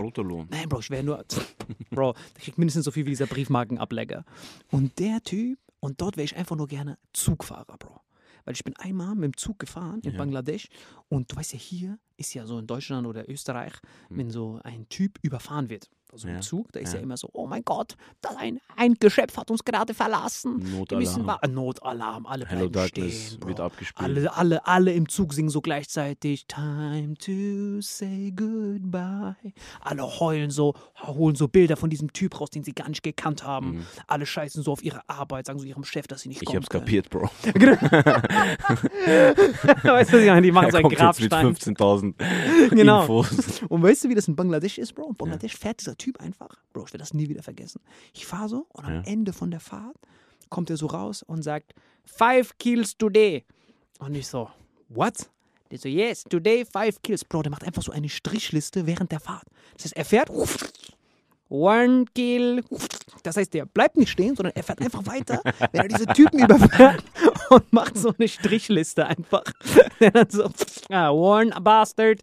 Nein, 0.51 0.69
Bro, 0.69 0.81
ich 0.81 0.91
wäre 0.91 1.03
nur. 1.05 1.25
Bro, 1.91 2.13
der 2.35 2.43
kriegt 2.43 2.59
mindestens 2.59 2.85
so 2.85 2.91
viel 2.91 3.07
wie 3.07 3.11
dieser 3.11 3.27
Briefmarkenableger. 3.27 4.25
Und 4.71 4.99
der 4.99 5.23
Typ, 5.23 5.59
und 5.81 6.01
dort 6.01 6.17
wäre 6.17 6.25
ich 6.25 6.37
einfach 6.37 6.57
nur 6.57 6.67
gerne 6.67 6.99
Zugfahrer, 7.13 7.77
Bro. 7.79 8.01
Weil 8.45 8.55
ich 8.55 8.65
bin 8.65 8.77
einmal 8.77 9.15
mit 9.15 9.25
dem 9.25 9.37
Zug 9.37 9.59
gefahren 9.59 10.01
in 10.05 10.13
Ja. 10.13 10.19
Bangladesch 10.19 10.69
und 11.09 11.31
du 11.33 11.37
weißt 11.37 11.53
ja, 11.53 11.59
hier 11.59 11.99
ist 12.17 12.35
ja 12.35 12.47
so 12.47 12.59
in 12.59 12.67
Deutschland 12.67 13.07
oder 13.07 13.29
Österreich, 13.29 13.73
Hm. 14.09 14.19
wenn 14.19 14.31
so 14.31 14.59
ein 14.65 14.89
Typ 14.89 15.19
überfahren 15.23 15.69
wird, 15.69 15.91
also 16.13 16.29
Ja. 16.29 16.37
im 16.37 16.43
Zug, 16.43 16.73
da 16.73 16.81
ist 16.81 16.93
ja. 16.93 16.99
Ja. 16.99 17.03
immer 17.03 17.17
so, 17.17 17.29
oh 17.33 17.47
mein 17.47 17.63
Gott, 17.65 17.97
das 18.23 18.37
ein, 18.37 18.59
ein 18.77 18.95
Geschöpf 18.95 19.37
hat 19.37 19.51
uns 19.51 19.65
gerade 19.65 19.93
verlassen. 19.93 20.65
Wir 20.65 20.79
Notalarm. 20.79 21.27
wa- 21.27 21.39
äh, 21.43 21.49
Notalarm, 21.49 22.27
alle 22.27 22.47
Hello 22.47 22.69
bleiben 22.71 22.73
Darkness 22.95 23.27
stehen, 23.27 23.41
Bro. 23.41 23.49
wird 23.49 23.61
abgespielt. 23.61 24.03
Alle, 24.09 24.33
alle, 24.37 24.67
alle 24.67 24.93
im 24.93 25.09
Zug 25.09 25.35
singen 25.35 25.51
so 25.51 25.61
gleichzeitig 25.61 26.47
Time 26.47 27.15
to 27.15 27.81
say 27.83 28.33
goodbye. 28.35 29.35
Alle 29.81 30.03
heulen 30.21 30.51
so, 30.51 30.75
holen 31.03 31.35
so 31.35 31.49
Bilder 31.49 31.77
von 31.77 31.91
diesem 31.91 32.13
Typ 32.13 32.41
raus, 32.41 32.51
den 32.51 32.63
sie 32.65 32.73
gar 32.73 32.89
nicht 32.89 33.03
gekannt 33.03 33.45
haben. 33.45 33.85
Alle 34.07 34.25
scheißen 34.27 34.63
so 34.63 34.73
auf 34.73 34.83
ihre 34.83 35.01
Arbeit, 35.09 35.47
sagen 35.47 35.59
so 35.59 35.67
ihrem 35.67 35.85
Chef, 35.85 36.07
dass 36.07 36.23
sie 36.23 36.29
nicht 36.31 36.39
Mhm. 36.41 36.43
Ich 36.43 36.47
kommen 36.47 36.57
hab's 36.59 36.69
können. 36.71 36.85
kapiert, 36.85 37.11
Bro. 37.11 37.29
weißt 39.85 40.13
du, 40.13 40.19
ich 40.19 40.43
die 40.43 40.53
machen 40.53 40.67
Er 40.67 40.71
so 40.71 40.77
einen 40.79 40.83
kommt 40.85 40.93
jetzt 40.99 41.21
mit 41.21 41.33
Grabstein. 42.17 42.71
15.000 42.71 42.75
Genau. 42.77 43.01
Infos. 43.03 43.63
Und 43.69 43.83
weißt 43.83 44.05
du, 44.05 44.09
wie 44.09 44.15
das 44.15 44.29
in 44.29 44.37
Bangladesch 44.37 44.79
ist, 44.79 44.95
Bro? 44.95 45.09
In 45.11 45.15
Bangladesch 45.17 45.57
fährt 45.57 45.81
dieser 45.81 45.97
Typ 45.97 46.21
einfach. 46.21 46.57
Bro, 46.73 46.85
ich 46.87 46.93
werde 46.93 46.99
das 46.99 47.15
nie 47.15 47.29
wieder 47.29 47.43
vergessen. 47.43 47.81
Ich 48.15 48.27
fahre 48.27 48.49
so 48.49 48.67
und 48.73 48.85
am 48.85 48.95
Ja. 48.95 49.03
Ende 49.07 49.33
von 49.33 49.51
der 49.51 49.61
Fahrt 49.61 49.97
kommt 50.49 50.71
er 50.71 50.77
so 50.77 50.87
raus 50.87 51.23
und 51.23 51.43
sagt, 51.43 51.75
five 52.05 52.57
kills 52.59 52.97
today. 52.97 53.45
Und 53.99 54.15
ich 54.15 54.27
so, 54.29 54.49
what? 54.89 55.15
Der 55.71 55.79
so, 55.79 55.89
yes, 55.89 56.23
today 56.23 56.65
five 56.65 57.01
kills. 57.03 57.25
Bro, 57.25 57.43
der 57.43 57.51
macht 57.51 57.65
einfach 57.65 57.83
so 57.83 57.91
eine 57.93 58.09
Strichliste 58.09 58.87
während 58.87 59.11
der 59.11 59.19
Fahrt. 59.21 59.45
Das 59.75 59.85
heißt, 59.87 59.97
er 59.97 60.05
fährt, 60.05 60.31
one 61.49 62.05
kill. 62.15 62.63
Das 63.23 63.37
heißt, 63.37 63.53
der 63.55 63.67
bleibt 63.67 63.97
nicht 63.97 64.11
stehen, 64.11 64.37
sondern 64.37 64.55
er 64.55 64.63
fährt 64.63 64.81
einfach 64.81 65.05
weiter, 65.07 65.41
wenn 65.73 65.83
er 65.83 65.89
diese 65.89 66.07
Typen 66.07 66.39
überfährt 66.45 67.03
und 67.51 67.73
macht 67.73 67.97
so 67.97 68.13
eine 68.17 68.29
Strichliste 68.29 69.07
einfach. 69.07 69.45
Dann 70.01 70.31
so, 70.31 70.51
ah, 70.91 71.11
one 71.11 71.51
bastard, 71.61 72.21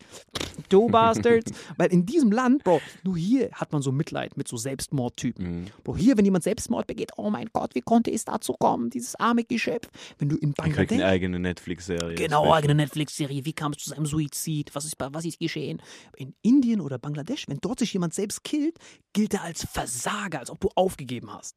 two 0.69 0.87
bastards. 0.89 1.51
Weil 1.77 1.91
in 1.91 2.05
diesem 2.05 2.31
Land, 2.31 2.63
Bro, 2.63 2.81
nur 3.03 3.17
hier 3.17 3.51
hat 3.53 3.71
man 3.71 3.81
so 3.81 3.91
Mitleid 3.91 4.37
mit 4.37 4.47
so 4.47 4.57
Selbstmordtypen. 4.57 5.69
Bro, 5.83 5.97
hier, 5.97 6.17
wenn 6.17 6.25
jemand 6.25 6.43
Selbstmord 6.43 6.87
begeht, 6.87 7.11
oh 7.17 7.29
mein 7.29 7.49
Gott, 7.53 7.75
wie 7.75 7.81
konnte 7.81 8.11
es 8.11 8.25
dazu 8.25 8.53
kommen, 8.53 8.89
dieses 8.89 9.15
arme 9.15 9.43
Geschöpf. 9.43 9.89
Wenn 10.17 10.29
du 10.29 10.35
in 10.35 10.53
kriegt 10.53 10.57
Bangladesch 10.57 10.97
eine 10.99 11.05
eigene 11.05 11.39
Netflix-Serie. 11.39 12.15
Genau, 12.15 12.53
eigene 12.53 12.75
Netflix-Serie. 12.75 13.45
Wie 13.45 13.53
kam 13.53 13.73
es 13.73 13.79
zu 13.79 13.89
seinem 13.89 14.05
Suizid? 14.05 14.73
Was 14.73 14.85
ist, 14.85 14.95
was 14.97 15.25
ist 15.25 15.39
geschehen? 15.39 15.81
In 16.15 16.33
Indien 16.41 16.81
oder 16.81 16.97
Bangladesch, 16.97 17.47
wenn 17.47 17.59
dort 17.61 17.79
sich 17.79 17.93
jemand 17.93 18.13
selbst 18.13 18.43
killt, 18.43 18.77
gilt 19.13 19.33
er 19.33 19.43
als 19.43 19.65
Versager, 19.65 20.39
als 20.39 20.49
ob 20.49 20.59
du 20.59 20.69
aufgegeben 20.75 21.31
hast. 21.33 21.55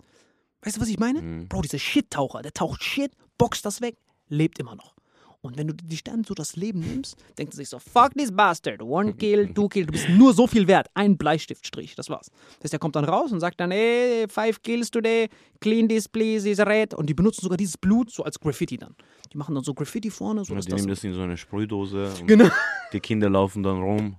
Weißt 0.62 0.76
du, 0.76 0.80
was 0.80 0.88
ich 0.88 0.98
meine? 0.98 1.22
Mhm. 1.22 1.48
Bro, 1.48 1.62
dieser 1.62 1.78
Shit-Taucher, 1.78 2.42
der 2.42 2.52
taucht 2.52 2.82
Shit, 2.82 3.12
boxt 3.38 3.64
das 3.64 3.80
weg, 3.80 3.96
lebt 4.28 4.58
immer 4.58 4.74
noch. 4.74 4.94
Und 5.42 5.56
wenn 5.56 5.68
du 5.68 5.74
dich 5.74 6.02
dann 6.02 6.24
so 6.24 6.34
das 6.34 6.56
Leben 6.56 6.80
nimmst, 6.80 7.14
denkt 7.38 7.52
er 7.54 7.56
sich 7.58 7.68
so, 7.68 7.78
fuck 7.78 8.14
this 8.14 8.32
bastard, 8.34 8.82
one 8.82 9.12
kill, 9.18 9.52
two 9.54 9.68
kill, 9.68 9.86
du 9.86 9.92
bist 9.92 10.08
nur 10.08 10.32
so 10.34 10.48
viel 10.48 10.66
wert, 10.66 10.88
ein 10.94 11.16
Bleistiftstrich, 11.16 11.94
das 11.94 12.10
war's. 12.10 12.30
Das 12.58 12.64
heißt, 12.64 12.72
er 12.72 12.78
kommt 12.80 12.96
dann 12.96 13.04
raus 13.04 13.30
und 13.30 13.38
sagt 13.38 13.60
dann, 13.60 13.70
ey, 13.70 14.26
five 14.28 14.60
kills 14.62 14.90
today, 14.90 15.28
clean 15.60 15.88
this 15.88 16.08
please, 16.08 16.48
is 16.50 16.58
red. 16.58 16.94
Und 16.94 17.06
die 17.08 17.14
benutzen 17.14 17.42
sogar 17.42 17.56
dieses 17.58 17.78
Blut 17.78 18.10
so 18.10 18.24
als 18.24 18.40
Graffiti 18.40 18.76
dann. 18.76 18.96
Die 19.32 19.38
machen 19.38 19.54
dann 19.54 19.62
so 19.62 19.72
Graffiti 19.72 20.10
vorne, 20.10 20.44
so 20.44 20.52
Ja, 20.54 20.60
die 20.60 20.66
das 20.68 20.76
nehmen 20.80 20.88
das 20.88 21.04
in 21.04 21.14
so 21.14 21.20
eine 21.20 21.36
Sprühdose 21.36 22.12
Genau. 22.26 22.48
die 22.92 23.00
Kinder 23.00 23.30
laufen 23.30 23.62
dann 23.62 23.80
rum. 23.80 24.16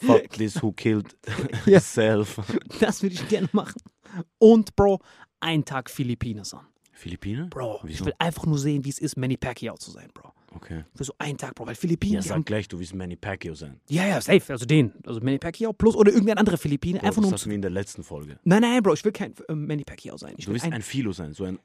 Fuck 0.00 0.30
this 0.30 0.60
who 0.60 0.72
killed 0.72 1.16
Ja. 1.66 1.78
self. 1.80 2.40
Das 2.80 3.02
würde 3.04 3.14
ich 3.14 3.28
gerne 3.28 3.48
machen. 3.52 3.80
Und, 4.38 4.74
Bro, 4.74 5.00
ein 5.44 5.64
Tag 5.64 5.90
Philippinen 5.90 6.44
sein. 6.44 6.60
Philippine? 6.92 7.46
Bro, 7.50 7.80
ich 7.84 7.90
Wieso? 7.90 8.06
will 8.06 8.14
einfach 8.18 8.46
nur 8.46 8.58
sehen, 8.58 8.84
wie 8.84 8.88
es 8.88 8.98
ist, 8.98 9.16
Manny 9.16 9.36
Pacquiao 9.36 9.76
zu 9.76 9.90
sein, 9.90 10.08
Bro. 10.14 10.32
Okay. 10.54 10.84
Für 10.94 11.02
so 11.04 11.12
einen 11.18 11.36
Tag, 11.36 11.54
Bro. 11.56 11.66
Weil 11.66 11.74
Philippinen, 11.74 12.14
Ja, 12.14 12.22
sag 12.22 12.46
gleich, 12.46 12.68
du 12.68 12.78
willst 12.78 12.94
Manny 12.94 13.16
Pacquiao 13.16 13.54
sein. 13.56 13.80
ja, 13.88 14.06
ja, 14.06 14.20
safe. 14.20 14.52
Also 14.52 14.64
den. 14.64 14.92
Also 15.04 15.20
Manny 15.20 15.38
Pacquiao 15.38 15.72
plus 15.72 15.96
oder 15.96 16.12
irgendein 16.12 16.38
anderer 16.38 16.56
Philippine. 16.56 17.00
Bro, 17.00 17.06
einfach 17.08 17.22
nur 17.22 17.30
das 17.32 17.40
hatten 17.42 17.50
wir 17.50 17.56
in 17.56 17.62
der 17.62 17.72
letzten 17.72 18.04
Folge. 18.04 18.38
Nein, 18.44 18.62
nein, 18.62 18.80
Bro, 18.82 18.94
ich 18.94 19.04
will 19.04 19.10
kein 19.12 19.34
äh, 19.48 19.54
Manny 19.54 19.82
Pacquiao 19.84 20.16
sein. 20.16 20.34
Ich 20.38 20.44
Du 20.44 20.50
will 20.50 20.54
willst 20.54 20.66
ein, 20.66 20.72
ein 20.74 20.82
Philo 20.82 21.12
sein, 21.12 21.32
so 21.34 21.44
ein 21.44 21.58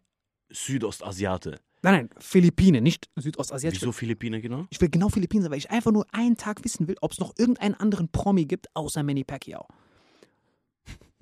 Südostasiate. 0.51 1.59
nein, 1.83 1.93
nein, 1.93 2.09
Philippine, 2.19 2.81
nicht 2.81 3.09
Südostasiatisch. 3.15 3.81
Wieso 3.81 3.91
Philippine 3.91 4.41
genau? 4.41 4.65
Ich 4.71 4.81
will 4.81 4.89
genau 4.89 5.09
Philippinen 5.09 5.43
sein, 5.43 5.51
weil 5.51 5.59
ich 5.59 5.69
einfach 5.69 5.91
nur 5.91 6.05
einen 6.11 6.37
Tag 6.37 6.63
wissen 6.63 6.87
will, 6.87 6.95
ob 7.01 7.11
es 7.11 7.19
noch 7.19 7.33
irgendeinen 7.37 7.75
anderen 7.75 8.09
Promi 8.09 8.45
gibt, 8.45 8.67
außer 8.75 9.03
Manny 9.03 9.23
Pacquiao. 9.23 9.67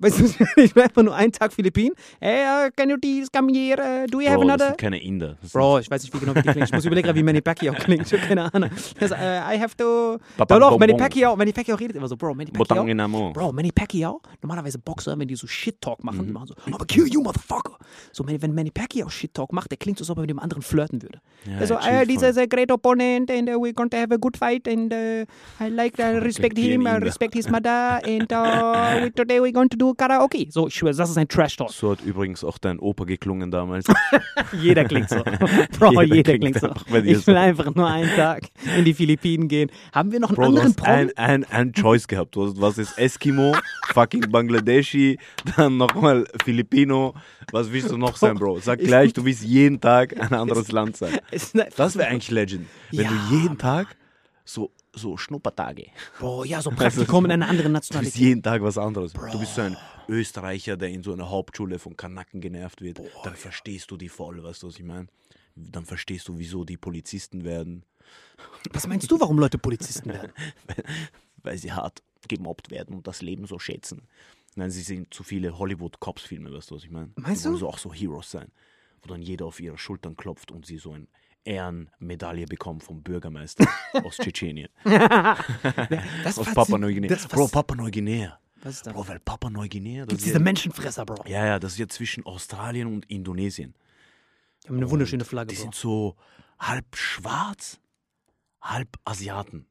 Weißt 0.00 0.20
du, 0.20 0.24
ich 0.62 0.76
will 0.76 0.82
einfach 0.84 1.02
nur 1.02 1.12
einen 1.14 1.32
Tag 1.32 1.52
Philippinen. 1.52 1.92
Hey, 2.20 2.44
uh, 2.46 2.70
can 2.76 2.88
you 2.88 2.96
please 2.98 3.28
come 3.34 3.52
here? 3.52 3.80
Uh, 3.82 4.06
do 4.06 4.20
you 4.20 4.28
have 4.28 4.36
Bro, 4.38 4.44
das 4.44 4.52
another? 4.54 4.66
sind 4.68 4.78
keine 4.78 5.02
Inder. 5.02 5.36
Das 5.42 5.50
Bro, 5.50 5.80
ich 5.80 5.90
weiß 5.90 6.02
nicht, 6.04 6.14
wie 6.14 6.18
genau 6.20 6.34
wie 6.36 6.42
die 6.42 6.48
klingen. 6.48 6.64
Ich 6.66 6.72
muss 6.72 6.84
überlegen, 6.84 7.12
wie 7.16 7.22
Manny 7.24 7.40
Pacquiao 7.40 7.74
klingt. 7.74 8.06
Ich 8.06 8.12
habe 8.12 8.28
keine 8.28 8.54
Ahnung. 8.54 8.70
Das, 9.00 9.10
äh, 9.10 9.16
I 9.16 9.58
have 9.60 9.76
to. 9.76 10.18
Papa 10.36 10.56
Doch, 10.60 10.78
Manny. 10.78 10.94
Pacquiao, 10.94 11.34
Manny 11.34 11.52
Pacquiao 11.52 11.76
redet 11.76 11.96
immer 11.96 12.06
so, 12.06 12.16
Bro, 12.16 12.34
Manny 12.34 12.52
Pacquiao. 12.52 13.32
Bro, 13.32 13.52
Manny 13.52 13.72
Pacquiao, 13.72 14.20
normalerweise 14.40 14.78
Boxer, 14.78 15.18
wenn 15.18 15.26
die 15.26 15.34
so 15.34 15.48
Shit-Talk 15.48 16.04
machen, 16.04 16.18
Mhm. 16.20 16.26
die 16.26 16.32
machen 16.32 16.46
so, 16.46 16.54
I'm 16.64 16.70
gonna 16.72 16.84
kill 16.84 17.08
you, 17.08 17.20
motherfucker. 17.20 17.76
So, 18.12 18.24
wenn 18.24 18.54
Manny 18.54 18.70
Pacquiao 18.70 19.08
Shit-Talk 19.08 19.52
macht, 19.52 19.72
der 19.72 19.78
klingt 19.78 19.98
so, 19.98 20.02
als 20.04 20.10
ob 20.10 20.18
er 20.18 20.20
mit 20.20 20.30
dem 20.30 20.38
anderen 20.38 20.62
flirten 20.62 21.02
würde. 21.02 21.20
Ja, 21.44 21.58
also, 21.58 21.74
uh, 21.74 22.04
this 22.06 22.22
is 22.22 22.36
a 22.38 22.46
great 22.46 22.70
opponent 22.70 23.30
and 23.32 23.48
uh, 23.48 23.54
we're 23.58 23.72
going 23.72 23.90
to 23.90 23.96
have 23.96 24.12
a 24.14 24.16
good 24.18 24.36
fight 24.36 24.68
and 24.68 24.92
uh, 24.92 25.24
I 25.60 25.68
like, 25.70 25.98
uh, 25.98 26.18
respect 26.22 26.56
him, 26.56 26.86
I 26.86 26.90
Inder. 26.90 27.04
respect 27.04 27.34
his 27.34 27.48
mother 27.50 28.00
and 28.04 28.32
uh, 28.32 29.00
we, 29.02 29.10
today 29.10 29.40
we're 29.40 29.50
going 29.52 29.68
to 29.70 29.76
do 29.76 29.87
karaoke. 29.94 30.46
So, 30.50 30.68
ich 30.68 30.74
schwöre, 30.74 30.94
das 30.94 31.10
ist 31.10 31.16
ein 31.18 31.28
Trash-Talk. 31.28 31.70
So 31.70 31.92
hat 31.92 32.00
übrigens 32.02 32.42
auch 32.44 32.58
dein 32.58 32.78
Opa 32.78 33.04
geklungen 33.04 33.50
damals. 33.50 33.86
Jeder 34.60 34.84
klingt 34.84 35.08
so. 35.08 35.22
Bro, 35.78 36.02
jeder, 36.02 36.14
Jeder 36.16 36.38
klingt, 36.38 36.60
so. 36.60 36.68
Ich 36.68 37.04
will 37.04 37.16
so. 37.16 37.34
einfach 37.34 37.74
nur 37.74 37.86
einen 37.88 38.14
Tag 38.16 38.42
in 38.76 38.84
die 38.84 38.94
Philippinen 38.94 39.48
gehen. 39.48 39.70
Haben 39.92 40.12
wir 40.12 40.20
noch 40.20 40.28
einen 40.30 40.36
Bro, 40.36 40.42
du 40.42 40.48
anderen 40.48 40.68
hast 40.68 40.76
Promi? 40.76 40.90
ein, 40.92 41.16
ein, 41.16 41.44
ein 41.44 41.72
Choice 41.72 42.06
gehabt. 42.08 42.34
Du 42.36 42.46
hast, 42.46 42.60
was 42.60 42.78
ist 42.78 42.98
Eskimo, 42.98 43.54
fucking 43.92 44.30
Bangladeschi, 44.30 45.18
dann 45.56 45.76
nochmal 45.76 46.26
Filipino. 46.44 47.14
Was 47.52 47.72
willst 47.72 47.90
du 47.90 47.96
noch 47.96 48.16
sein, 48.16 48.36
Bro? 48.36 48.60
Sag 48.60 48.80
gleich, 48.80 49.12
du 49.12 49.24
willst 49.24 49.42
jeden 49.44 49.80
Tag 49.80 50.18
ein 50.20 50.32
anderes 50.32 50.70
Land 50.72 50.96
sein. 50.96 51.18
Ne- 51.54 51.68
Das 51.76 51.96
wäre 51.96 52.08
eigentlich 52.08 52.30
Legend. 52.30 52.66
Wenn 52.90 53.04
Ja, 53.04 53.10
du 53.30 53.36
jeden 53.36 53.58
Tag 53.58 53.96
so, 54.44 54.70
so 54.98 55.16
Schnuppertage. 55.16 55.86
Boah, 56.20 56.44
ja, 56.44 56.60
so 56.60 56.70
Praktikum 56.70 57.24
in 57.24 57.32
einer 57.32 57.48
anderen 57.48 57.72
Du 57.72 57.78
bist 57.78 57.90
Nationalität. 57.92 58.20
jeden 58.20 58.42
Tag 58.42 58.62
was 58.62 58.76
anderes. 58.78 59.12
Du 59.12 59.38
bist 59.38 59.54
so 59.54 59.62
ein 59.62 59.76
Österreicher, 60.08 60.76
der 60.76 60.88
in 60.90 61.02
so 61.02 61.12
einer 61.12 61.30
Hauptschule 61.30 61.78
von 61.78 61.96
Kanaken 61.96 62.40
genervt 62.40 62.82
wird. 62.82 63.00
dann 63.24 63.34
verstehst 63.34 63.90
du 63.90 63.96
die 63.96 64.08
voll, 64.08 64.42
weißt 64.42 64.62
du, 64.62 64.68
was 64.68 64.76
ich 64.76 64.84
meine? 64.84 65.08
Dann 65.56 65.84
verstehst 65.84 66.28
du, 66.28 66.38
wieso 66.38 66.64
die 66.64 66.76
Polizisten 66.76 67.44
werden, 67.44 67.84
Was 68.72 68.86
meinst 68.86 69.10
du, 69.10 69.18
warum 69.20 69.38
Leute 69.38 69.58
Polizisten 69.58 70.10
werden? 70.10 70.32
weil 71.42 71.58
sie 71.58 71.72
hart 71.72 72.02
gemobbt 72.28 72.70
werden 72.70 72.94
und 72.96 73.06
das 73.06 73.22
Leben 73.22 73.46
so 73.46 73.58
schätzen. 73.58 74.02
Nein, 74.54 74.70
sie 74.70 74.82
sehen 74.82 75.06
zu 75.10 75.22
viele 75.22 75.58
Hollywood-Cops-Filme, 75.58 76.52
weißt 76.52 76.70
du, 76.70 76.74
was 76.76 76.84
ich 76.84 76.90
meine? 76.90 77.10
Meinst 77.16 77.42
die 77.42 77.46
wollen 77.46 77.54
du? 77.54 77.60
so 77.60 77.68
auch 77.68 77.78
so 77.78 77.92
Heroes 77.92 78.30
sein, 78.30 78.50
wo 79.02 79.08
dann 79.08 79.22
jeder 79.22 79.46
auf 79.46 79.60
ihre 79.60 79.78
Schultern 79.78 80.16
klopft 80.16 80.50
und 80.50 80.66
sie 80.66 80.78
so 80.78 80.92
eine 80.92 81.06
Ehrenmedaille 81.48 82.46
bekommen 82.46 82.80
vom 82.80 83.02
Bürgermeister 83.02 83.66
aus 84.04 84.16
Tschetschenien. 84.18 84.68
Das 84.84 86.38
Aus 86.38 86.46
faszin- 86.46 86.54
Papua 86.54 86.78
Neuguinea. 86.78 87.08
das 87.08 87.26
Bro, 87.26 87.44
fas- 87.46 87.50
Papua 87.52 87.76
Neuguinea. 87.76 88.38
Was 88.62 88.74
ist 88.76 88.86
das? 88.86 88.92
Bro, 88.92 89.08
weil 89.08 89.20
Papua 89.20 89.50
Neuguinea, 89.50 90.00
das 90.04 90.08
Gibt 90.08 90.20
ist 90.20 90.26
diese 90.26 90.40
Menschenfresser, 90.40 91.06
Bro. 91.06 91.24
ja, 91.28 91.46
ja, 91.46 91.58
das 91.58 91.72
ist 91.72 91.78
ja 91.78 91.88
zwischen 91.88 92.26
Australien 92.26 92.86
und 92.92 93.04
Indonesien. 93.06 93.74
Die 94.64 94.68
haben 94.68 94.76
eine 94.76 94.90
wunderschöne 94.90 95.24
Flagge, 95.24 95.48
Die 95.48 95.54
Bro. 95.56 95.62
sind 95.62 95.74
so 95.74 96.16
halb 96.58 96.84
schwarz, 96.96 97.80
halb 98.60 98.88
Asiaten. 99.04 99.66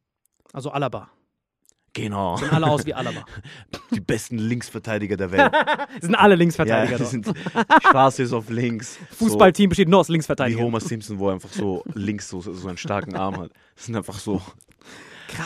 Also 0.54 0.72
Alaba. 0.72 1.12
Genau. 1.98 2.38
Sehen 2.38 2.50
alle 2.51 2.67
aus 2.67 2.85
wie 2.85 2.93
Alaba. 2.93 3.26
Die 3.93 4.00
besten 4.00 4.38
Linksverteidiger 4.38 5.17
der 5.17 5.32
Welt. 5.32 5.51
sind 6.01 6.16
alle 6.16 6.35
ja, 6.35 6.38
Linksverteidiger. 6.38 6.98
die 6.98 7.03
dort. 7.03 7.09
sind 7.09 7.38
Straße 7.82 8.24
ist 8.24 8.34
auf 8.34 8.50
links. 8.50 8.98
Fußballteam 9.11 9.69
besteht 9.69 9.90
nur 9.90 10.00
aus 10.00 10.08
So, 10.08 10.11
wie 10.11 10.14
Linksverteidigern. 10.14 10.64
Homer 10.64 10.80
Simpson, 10.80 11.17
wo 11.19 11.27
er 11.30 11.34
einfach 11.34 11.51
so 11.51 11.84
links 11.93 12.30
so, 12.30 12.40
so 12.42 12.67
einen 12.67 12.77
starken 12.77 13.16
Arm 13.16 13.38
hat. 13.38 13.51
Das 13.76 13.85
sind 13.85 13.95
einfach 13.95 14.19
so 14.19 14.42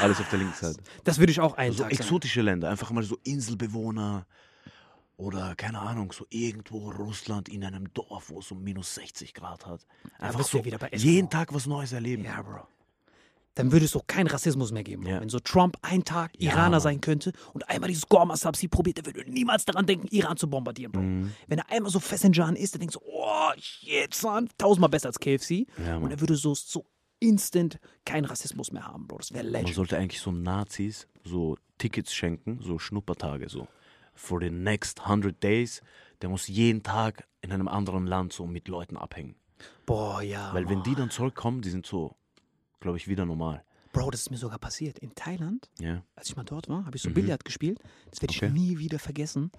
alles 0.01 0.19
auf 0.19 0.29
der 0.29 0.39
linken 0.39 0.53
Seite. 0.55 0.79
Das 1.03 1.19
würde 1.19 1.31
ich 1.31 1.39
auch 1.39 1.55
einen 1.55 1.71
So 1.73 1.79
sagen. 1.79 1.91
exotische 1.95 2.41
Länder, 2.41 2.69
einfach 2.69 2.91
mal 2.91 3.03
so 3.03 3.17
Inselbewohner 3.23 4.25
oder 5.17 5.53
keine 5.55 5.79
Ahnung, 5.79 6.11
so 6.11 6.25
irgendwo 6.29 6.89
Russland 6.91 7.47
in 7.47 7.63
einem 7.63 7.93
Dorf, 7.93 8.29
wo 8.29 8.39
es 8.39 8.47
so 8.47 8.55
minus 8.55 8.95
60 8.95 9.33
Grad 9.33 9.65
hat. 9.65 9.85
Einfach 10.19 10.43
so 10.43 10.59
ja 10.59 10.65
wieder 10.65 10.77
bei 10.79 10.87
Eskimo. 10.87 11.13
jeden 11.13 11.29
Tag 11.29 11.53
was 11.53 11.67
Neues 11.67 11.93
erleben. 11.93 12.23
Ja, 12.25 12.41
Bro. 12.41 12.67
Dann 13.55 13.71
würde 13.71 13.85
es 13.85 13.95
auch 13.95 14.07
keinen 14.07 14.27
Rassismus 14.27 14.71
mehr 14.71 14.83
geben. 14.83 15.05
Ja. 15.05 15.19
Wenn 15.19 15.27
so 15.29 15.39
Trump 15.39 15.77
einen 15.81 16.05
Tag 16.05 16.31
Ja, 16.37 16.53
Iraner 16.53 16.79
sein 16.79 17.01
könnte 17.01 17.33
und 17.53 17.69
einmal 17.69 17.89
dieses 17.89 18.07
Gorma 18.07 18.37
Subsi 18.37 18.67
probiert, 18.69 18.97
der 18.97 19.05
würde 19.05 19.29
niemals 19.29 19.65
daran 19.65 19.85
denken, 19.85 20.07
Iran 20.11 20.37
zu 20.37 20.49
bombardieren, 20.49 20.91
Bro. 20.91 21.01
Mhm. 21.01 21.33
Wenn 21.47 21.59
er 21.59 21.69
einmal 21.69 21.91
so 21.91 21.99
Fessenjan 21.99 22.55
ist, 22.55 22.73
der 22.73 22.79
denkt 22.79 22.93
so, 22.93 23.01
oh, 23.03 23.51
shit, 23.57 24.13
son, 24.13 24.49
tausendmal 24.57 24.89
besser 24.89 25.07
als 25.07 25.19
KFC. 25.19 25.67
Ja, 25.85 25.97
und 25.97 26.11
er 26.11 26.19
würde 26.21 26.35
so, 26.35 26.55
so 26.55 26.85
instant 27.19 27.79
keinen 28.05 28.25
Rassismus 28.25 28.71
mehr 28.71 28.87
haben, 28.87 29.07
Bro. 29.07 29.17
Das 29.17 29.33
wäre 29.33 29.43
Man 29.43 29.53
legend. 29.53 29.75
sollte 29.75 29.97
eigentlich 29.97 30.21
so 30.21 30.31
Nazis 30.31 31.07
so 31.23 31.57
Tickets 31.77 32.13
schenken, 32.13 32.59
so 32.61 32.79
Schnuppertage, 32.79 33.49
so. 33.49 33.67
For 34.13 34.39
the 34.41 34.49
next 34.49 35.01
100 35.01 35.41
days, 35.41 35.81
der 36.21 36.29
muss 36.29 36.47
jeden 36.47 36.83
Tag 36.83 37.27
in 37.41 37.51
einem 37.51 37.67
anderen 37.67 38.05
Land 38.07 38.33
so 38.33 38.45
mit 38.45 38.67
Leuten 38.67 38.97
abhängen. 38.97 39.35
Boah, 39.85 40.21
ja. 40.21 40.53
Weil 40.53 40.69
wenn 40.69 40.83
die 40.83 40.95
dann 40.95 41.09
zurückkommen, 41.09 41.61
die 41.61 41.69
sind 41.69 41.85
so, 41.85 42.15
glaube 42.81 42.97
ich, 42.97 43.07
wieder 43.07 43.25
normal. 43.25 43.63
Bro, 43.93 44.11
das 44.11 44.21
ist 44.21 44.31
mir 44.31 44.37
sogar 44.37 44.57
passiert. 44.59 44.99
In 44.99 45.13
Thailand, 45.15 45.69
Ja. 45.79 46.01
als 46.15 46.29
ich 46.29 46.35
mal 46.35 46.43
dort 46.43 46.69
war, 46.69 46.85
habe 46.85 46.95
ich 46.95 47.01
so 47.01 47.09
Mhm. 47.09 47.13
Billard 47.15 47.43
gespielt. 47.45 47.79
Das 48.09 48.21
werde 48.21 48.33
ich 48.33 48.41
Okay. 48.43 48.51
nie 48.51 48.77
wieder 48.79 48.99
vergessen. 48.99 49.51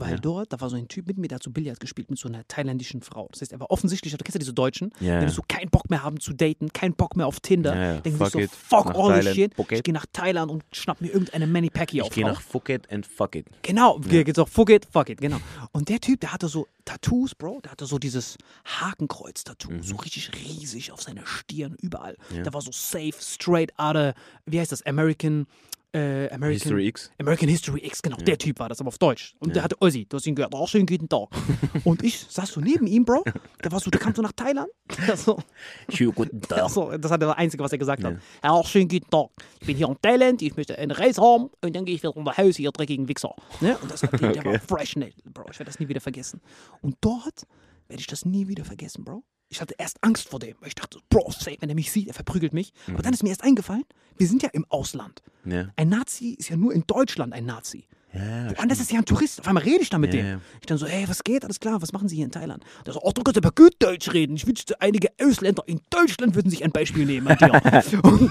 Weil 0.00 0.12
Ja. 0.12 0.16
dort, 0.18 0.52
da 0.52 0.60
war 0.60 0.70
so 0.70 0.76
ein 0.76 0.86
Typ 0.86 1.06
mit 1.08 1.18
mir, 1.18 1.26
der 1.28 1.36
hat 1.36 1.42
so 1.42 1.50
Billard 1.50 1.80
gespielt 1.80 2.08
mit 2.08 2.18
so 2.18 2.28
einer 2.28 2.46
thailändischen 2.46 3.02
Frau. 3.02 3.28
Das 3.32 3.40
heißt, 3.40 3.52
er 3.52 3.60
war 3.60 3.70
offensichtlich, 3.70 4.12
du 4.12 4.18
kennst 4.18 4.34
ja 4.34 4.38
diese 4.38 4.52
Deutschen, 4.52 4.92
Ja. 5.00 5.20
die 5.24 5.28
so 5.30 5.42
keinen 5.48 5.70
Bock 5.70 5.90
mehr 5.90 6.02
haben 6.04 6.20
zu 6.20 6.32
daten, 6.32 6.72
keinen 6.72 6.94
Bock 6.94 7.16
mehr 7.16 7.26
auf 7.26 7.40
Tinder. 7.40 7.74
Ja, 7.74 7.94
ja. 7.94 8.00
Denken 8.00 8.18
Fuck 8.18 8.30
sich 8.32 8.48
so, 8.48 8.56
fuck 8.68 8.94
all 8.94 9.20
this 9.20 9.34
shit. 9.34 9.54
Phuket. 9.54 9.78
Ich 9.78 9.82
gehe 9.84 9.94
nach 9.94 10.06
Thailand 10.12 10.50
und 10.52 10.64
schnapp 10.72 11.00
mir 11.00 11.08
irgendeine 11.08 11.46
Manny 11.46 11.68
Pacquiao 11.70 12.06
Ich 12.06 12.12
gehe 12.12 12.24
nach 12.24 12.40
Phuket 12.40 12.90
and 12.92 13.04
fuck 13.06 13.34
it. 13.34 13.46
Genau, 13.62 14.00
ja. 14.08 14.22
geht's 14.22 14.38
auch, 14.38 14.48
fuck 14.48 14.70
it, 14.70 14.86
fuck 14.90 15.08
it, 15.10 15.20
genau. 15.20 15.38
Und 15.72 15.88
der 15.88 16.00
Typ, 16.00 16.20
der 16.20 16.32
hatte 16.32 16.48
so 16.48 16.68
Tattoos, 16.84 17.34
Bro, 17.34 17.60
der 17.64 17.72
hatte 17.72 17.84
so 17.86 17.98
dieses 17.98 18.38
Hakenkreuz-Tattoo, 18.64 19.82
so 19.82 19.96
richtig 19.96 20.30
riesig 20.34 20.92
auf 20.92 21.02
seiner 21.02 21.26
Stirn, 21.26 21.76
überall. 21.80 22.16
Mhm. 22.30 22.36
Ja. 22.38 22.42
Der 22.44 22.54
war 22.54 22.60
so 22.62 22.70
safe, 22.72 23.14
straight 23.20 23.76
out 23.78 23.96
of, 23.96 24.14
wie 24.46 24.60
heißt 24.60 24.72
das, 24.72 24.82
American, 24.86 25.46
äh, 25.92 26.28
American 26.30 26.50
History 26.50 26.86
X. 26.88 27.10
American 27.18 27.48
History 27.48 27.80
X, 27.86 28.02
genau, 28.02 28.16
der 28.16 28.36
Typ 28.36 28.58
war 28.58 28.68
das, 28.68 28.80
aber 28.80 28.88
auf 28.88 28.98
Deutsch. 28.98 29.34
Und 29.38 29.56
der 29.56 29.62
hatte 29.62 29.80
Ossi, 29.80 30.06
du 30.06 30.16
hast 30.16 30.26
ihn 30.26 30.34
gehört, 30.34 30.52
oh, 30.54 30.66
schönen 30.66 30.86
guten 30.86 31.08
Tag. 31.08 31.28
und 31.84 32.02
ich 32.02 32.18
saß 32.28 32.52
so 32.52 32.60
neben 32.60 32.86
ihm, 32.86 33.04
Bro, 33.04 33.24
der 33.62 33.72
war 33.72 33.80
so, 33.80 33.90
der 33.90 34.00
kam 34.00 34.14
so 34.14 34.22
nach 34.22 34.32
Thailand. 34.32 34.68
Der 35.06 35.16
so, 35.16 35.38
Schönen 35.88 36.14
guten 36.14 36.40
Ach 36.50 36.68
so, 36.68 36.96
das 36.96 37.10
hat 37.10 37.22
das 37.22 37.36
Einzige, 37.36 37.64
was 37.64 37.72
er 37.72 37.78
gesagt 37.78 38.04
hat. 38.04 38.16
Ja, 38.44 38.64
schönen 38.64 38.88
guten 38.88 39.08
Tag. 39.10 39.30
Ich 39.60 39.66
bin 39.66 39.76
hier 39.76 39.88
in 39.88 39.96
Thailand, 40.00 40.42
ich 40.42 40.56
möchte 40.56 40.76
eine 40.76 40.98
Reise 40.98 41.22
haben 41.22 41.50
und 41.62 41.74
dann 41.74 41.84
gehe 41.84 41.94
ich 41.94 42.02
wieder 42.02 42.16
unter 42.16 42.36
Haus, 42.36 42.58
ihr 42.58 42.70
dreckigen 42.70 43.08
Wichser. 43.08 43.34
Ne? 43.60 43.78
Und 43.78 43.90
das 43.90 44.02
hat 44.02 44.20
der, 44.20 44.32
der 44.32 44.44
war 44.44 44.60
fresh, 44.60 44.96
ne? 44.96 45.12
Bro. 45.24 45.46
Ich 45.50 45.58
werde 45.58 45.70
das 45.70 45.80
nie 45.80 45.88
wieder 45.88 46.00
vergessen. 46.00 46.40
Und 46.82 46.96
dort 47.00 47.46
werde 47.88 48.00
ich 48.00 48.06
das 48.06 48.24
nie 48.24 48.48
wieder 48.48 48.64
vergessen, 48.64 49.04
Bro. 49.04 49.24
Ich 49.48 49.60
hatte 49.60 49.74
erst 49.78 49.98
Angst 50.02 50.28
vor 50.28 50.38
dem, 50.38 50.56
weil 50.60 50.68
ich 50.68 50.74
dachte, 50.74 50.98
Bro, 51.08 51.30
safe, 51.32 51.56
wenn 51.60 51.68
er 51.68 51.74
mich 51.74 51.90
sieht, 51.90 52.08
er 52.08 52.14
verprügelt 52.14 52.52
mich. 52.52 52.72
Aber 52.86 53.02
dann 53.02 53.14
ist 53.14 53.22
mir 53.22 53.30
erst 53.30 53.44
eingefallen, 53.44 53.84
wir 54.16 54.26
sind 54.26 54.42
ja 54.42 54.50
im 54.52 54.66
Ausland. 54.68 55.22
Ja. 55.44 55.68
Ein 55.76 55.88
Nazi 55.88 56.34
ist 56.38 56.50
ja 56.50 56.56
nur 56.56 56.72
in 56.72 56.84
Deutschland 56.86 57.32
ein 57.32 57.46
Nazi. 57.46 57.86
Ja, 58.14 58.56
Woanders 58.56 58.80
ist 58.80 58.90
ja 58.90 58.98
ein 58.98 59.04
Tourist. 59.04 59.40
Auf 59.40 59.46
einmal 59.48 59.62
rede 59.62 59.82
ich 59.82 59.90
dann 59.90 60.00
mit 60.00 60.14
Ja, 60.14 60.20
dem. 60.22 60.26
ja. 60.26 60.40
Ich 60.60 60.66
dann 60.66 60.78
so, 60.78 60.86
hey, 60.86 61.04
was 61.06 61.22
geht? 61.22 61.44
Alles 61.44 61.60
klar, 61.60 61.82
was 61.82 61.92
machen 61.92 62.08
Sie 62.08 62.16
hier 62.16 62.24
in 62.24 62.30
Thailand? 62.30 62.64
Der 62.86 62.94
so, 62.94 63.00
oh, 63.02 63.12
du 63.14 63.22
kannst 63.22 63.36
aber 63.36 63.50
gut 63.52 63.74
Deutsch 63.80 64.12
reden. 64.14 64.34
Ich 64.36 64.46
wünschte, 64.46 64.80
einige 64.80 65.08
Ausländer 65.22 65.62
in 65.66 65.80
Deutschland 65.90 66.34
würden 66.34 66.50
sich 66.50 66.64
ein 66.64 66.70
Beispiel 66.72 67.04
nehmen 67.04 67.28
an 67.28 67.36
dir. 67.36 67.52
Und 68.02 68.30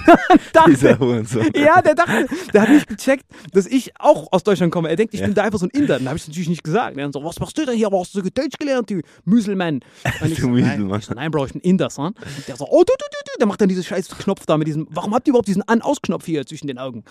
dann 0.54 0.74
dachte, 0.74 1.52
ja, 1.56 1.82
der 1.84 1.94
dachte, 1.96 2.28
der 2.54 2.62
hat 2.64 2.70
nicht 2.70 2.88
gecheckt, 2.88 3.26
dass 3.54 3.68
ich 3.68 3.92
auch 4.00 4.32
aus 4.32 4.44
Deutschland 4.44 4.72
komme. 4.72 4.90
Er 4.90 4.96
denkt, 4.96 5.14
ich 5.14 5.22
bin 5.22 5.36
da 5.36 5.44
einfach 5.44 5.60
so 5.60 5.68
ein 5.68 5.72
Inder. 5.72 6.00
Dann 6.00 6.08
habe 6.08 6.18
ich 6.18 6.24
es 6.24 6.28
natürlich 6.28 6.50
nicht 6.50 6.64
gesagt. 6.64 6.98
Dann 6.98 7.14
so, 7.14 7.24
was 7.24 7.40
machst 7.40 7.56
du 7.58 7.66
denn 7.66 7.76
hier? 7.76 7.90
Hast 7.92 8.16
du 8.16 8.20
so 8.20 8.24
gut 8.24 8.36
Deutsch 8.38 8.58
gelernt, 8.58 8.90
du 8.90 9.02
Müselmann? 9.26 9.82
Und 10.22 10.32
ich 10.32 10.36
Du 10.38 10.42
so, 10.42 10.48
nein, 10.48 10.54
Müselmann. 10.80 11.00
ich 11.00 11.06
so, 11.06 11.14
nein, 11.14 11.30
Bro, 11.30 11.46
ich 11.46 11.54
bin 11.54 11.62
Inder, 11.62 11.90
son. 11.92 12.16
Der 12.48 12.56
so, 12.56 12.66
oh, 12.68 12.84
du, 12.84 12.94
du, 12.94 13.06
du, 13.12 13.18
du. 13.34 13.40
Der 13.40 13.46
macht 13.48 13.62
dann 13.62 13.70
diesen 13.70 13.84
scheiß 13.84 14.10
Knopf 14.18 14.46
da 14.48 14.58
mit 14.58 14.68
diesem, 14.68 14.88
warum 14.90 15.14
habt 15.14 15.28
ihr 15.28 15.32
überhaupt 15.32 15.48
diesen 15.48 15.62
An-Aus-Knopf 15.68 16.26
hier 16.26 16.46
zwischen 16.48 16.66
den 16.68 16.80
Augen? 16.80 17.04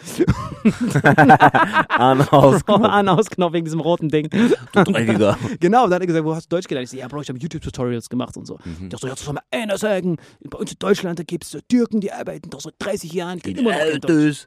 An, 2.66 2.84
aus, 2.84 2.90
An-Aus-Knopf 2.90 3.52
wegen 3.52 3.64
diesem 3.64 3.80
roten 3.80 4.08
Ding. 4.08 4.28
du 4.30 4.48
Dreckiger. 4.84 5.38
Genau, 5.60 5.84
und 5.84 5.90
dann 5.90 5.96
hat 5.96 6.02
er 6.02 6.06
gesagt, 6.06 6.24
wo 6.24 6.34
hast 6.34 6.50
du 6.50 6.56
Deutsch 6.56 6.68
gelernt? 6.68 6.84
Ich 6.84 6.90
so, 6.90 6.96
ja, 6.96 7.08
Bro, 7.08 7.22
ich 7.22 7.28
habe 7.28 7.38
YouTube-Tutorials 7.38 8.08
gemacht 8.08 8.36
und 8.36 8.46
so. 8.46 8.58
Mhm. 8.64 8.90
Der 8.90 8.98
so, 8.98 9.06
ja, 9.06 9.14
das 9.14 9.24
soll 9.24 9.34
mal 9.34 9.42
einer 9.50 9.78
sagen. 9.78 10.16
Bei 10.48 10.58
uns 10.58 10.72
in 10.72 10.78
Deutschland, 10.78 11.18
da 11.18 11.22
gibt 11.22 11.44
es 11.44 11.50
so 11.50 11.60
Türken, 11.68 12.00
die 12.00 12.12
arbeiten 12.12 12.50
da 12.50 12.60
seit 12.60 12.74
30 12.78 13.12
Jahren, 13.12 13.38
die 13.40 13.52
immer 13.52 13.72
noch. 13.72 13.78
Altes. 13.80 14.46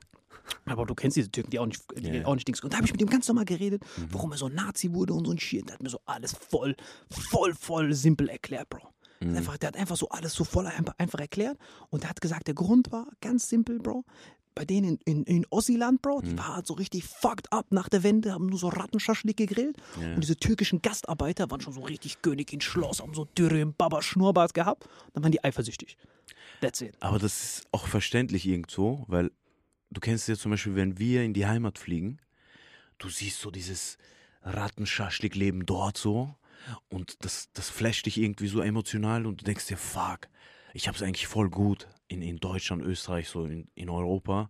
Aber 0.66 0.86
du 0.86 0.96
kennst 0.96 1.16
diese 1.18 1.30
Türken, 1.32 1.52
die 1.52 1.60
auch 1.60 1.66
nicht, 1.68 1.82
die 1.98 2.10
ja. 2.10 2.26
auch 2.26 2.34
nicht 2.36 2.48
Dings. 2.48 2.62
Und 2.64 2.74
da 2.74 2.78
habe 2.78 2.86
ich 2.86 2.92
mit 2.92 3.02
ihm 3.02 3.10
ganz 3.10 3.28
normal 3.28 3.46
geredet, 3.46 3.84
Mhm. 3.98 4.08
warum 4.12 4.32
er 4.32 4.38
so 4.38 4.48
ein 4.48 4.56
Nazi 4.56 4.94
wurde 4.94 5.14
und 5.14 5.26
so 5.26 5.32
ein 5.32 5.40
Shit. 5.40 5.68
Der 5.68 5.76
hat 5.76 5.84
mir 5.84 5.90
so 5.90 6.00
alles 6.06 6.34
voll, 6.50 6.76
voll, 7.10 7.54
voll 7.54 7.94
simpel 7.94 8.30
erklärt, 8.30 8.70
Bro. 8.70 8.90
Mhm. 9.22 9.36
Einfach, 9.36 9.58
der 9.58 9.68
hat 9.68 9.78
einfach 9.78 9.96
so 9.98 10.10
alles 10.10 10.34
so 10.34 10.44
voll 10.44 10.66
einfach 10.98 11.20
erklärt. 11.20 11.58
Und 11.90 12.04
er 12.04 12.10
hat 12.10 12.22
gesagt, 12.22 12.48
der 12.48 12.56
Grund 12.56 12.92
war 12.92 13.08
ganz 13.22 13.50
simpel, 13.50 13.80
Bro. 13.80 14.06
Bei 14.60 14.66
denen 14.66 14.98
in, 15.06 15.24
in, 15.24 15.24
in 15.24 15.46
Ossiland, 15.52 16.02
Bro, 16.02 16.20
Mhm. 16.20 16.26
die 16.26 16.38
waren 16.38 16.56
halt 16.58 16.68
so 16.68 16.74
richtig 16.74 17.06
fucked 17.06 17.50
up 17.54 17.72
nach 17.72 17.88
der 17.88 18.04
Wende, 18.04 18.34
haben 18.34 18.48
nur 18.48 18.60
so 18.60 18.68
Rattenschaschlik 18.68 19.38
gegrillt. 19.38 19.78
Ja. 20.02 20.16
Und 20.16 20.22
diese 20.22 20.36
türkischen 20.36 20.82
Gastarbeiter 20.82 21.50
waren 21.50 21.62
schon 21.62 21.72
so 21.72 21.80
richtig 21.80 22.22
König 22.22 22.52
in 22.52 22.60
Schloss, 22.60 23.00
haben 23.00 23.14
so 23.14 23.24
dürre 23.24 23.62
im 23.62 23.74
Baba 23.74 24.02
Schnurrbart 24.02 24.54
gehabt. 24.54 24.84
Und 24.84 25.16
dann 25.16 25.24
waren 25.24 25.32
die 25.32 25.42
eifersüchtig. 25.42 25.96
That's 26.60 26.82
it. 26.82 26.94
Aber 27.00 27.20
das 27.20 27.42
ist 27.42 27.68
auch 27.72 27.88
verständlich 27.88 28.46
irgendwo, 28.46 29.06
weil 29.08 29.32
du 29.92 30.02
kennst 30.02 30.28
ja 30.28 30.36
zum 30.36 30.52
Beispiel, 30.52 30.76
wenn 30.76 31.00
wir 31.00 31.24
in 31.24 31.34
die 31.34 31.48
Heimat 31.48 31.80
fliegen, 31.80 32.20
du 32.98 33.08
siehst 33.08 33.40
so 33.40 33.52
dieses 33.52 33.98
Rattenschaschlik-Leben 34.44 35.66
dort 35.66 35.98
so 35.98 36.36
und 36.90 37.24
das, 37.24 37.48
das 37.54 37.70
flasht 37.70 38.06
dich 38.08 38.18
irgendwie 38.18 38.48
so 38.50 38.60
emotional 38.60 39.26
und 39.26 39.40
du 39.40 39.46
denkst 39.46 39.68
dir, 39.68 39.78
fuck, 39.78 40.28
ich 40.74 40.88
hab's 40.88 41.02
eigentlich 41.02 41.28
voll 41.28 41.50
gut 41.50 41.88
in, 42.08 42.22
in 42.22 42.38
Deutschland, 42.38 42.84
Österreich, 42.84 43.30
so 43.30 43.46
in, 43.46 43.68
in 43.76 43.90
Europa 43.90 44.50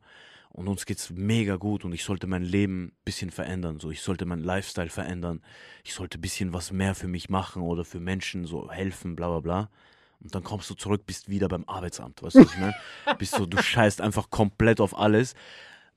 und 0.52 0.68
uns 0.68 0.86
geht's 0.86 1.10
mega 1.12 1.56
gut 1.56 1.86
und 1.86 1.94
ich 1.94 2.04
sollte 2.04 2.28
mein 2.28 2.44
Leben 2.44 2.86
ein 2.86 2.92
bisschen 3.06 3.30
verändern, 3.30 3.80
so 3.80 3.92
ich 3.92 4.02
sollte 4.02 4.26
meinen 4.26 4.44
Lifestyle 4.44 4.90
verändern, 4.90 5.42
ich 5.84 5.94
sollte 5.94 6.18
ein 6.18 6.22
bisschen 6.22 6.54
was 6.54 6.72
mehr 6.72 6.96
für 6.96 7.08
mich 7.08 7.30
machen 7.30 7.62
oder 7.62 7.86
für 7.86 8.00
Menschen 8.00 8.46
so 8.46 8.70
helfen, 8.72 9.16
bla 9.16 9.30
bla 9.30 9.40
bla. 9.40 9.70
Und 10.22 10.36
dann 10.36 10.44
kommst 10.44 10.70
du 10.70 10.74
zurück, 10.74 11.06
bist 11.06 11.30
wieder 11.30 11.48
beim 11.48 11.64
Arbeitsamt, 11.66 12.22
weißt 12.22 12.36
du, 12.36 12.40
was 12.42 12.52
ich 12.52 12.60
meine? 12.60 12.76
Bist 13.20 13.36
so, 13.36 13.46
du 13.46 13.62
scheißt 13.62 14.02
einfach 14.02 14.30
komplett 14.30 14.82
auf 14.82 14.98
alles, 14.98 15.34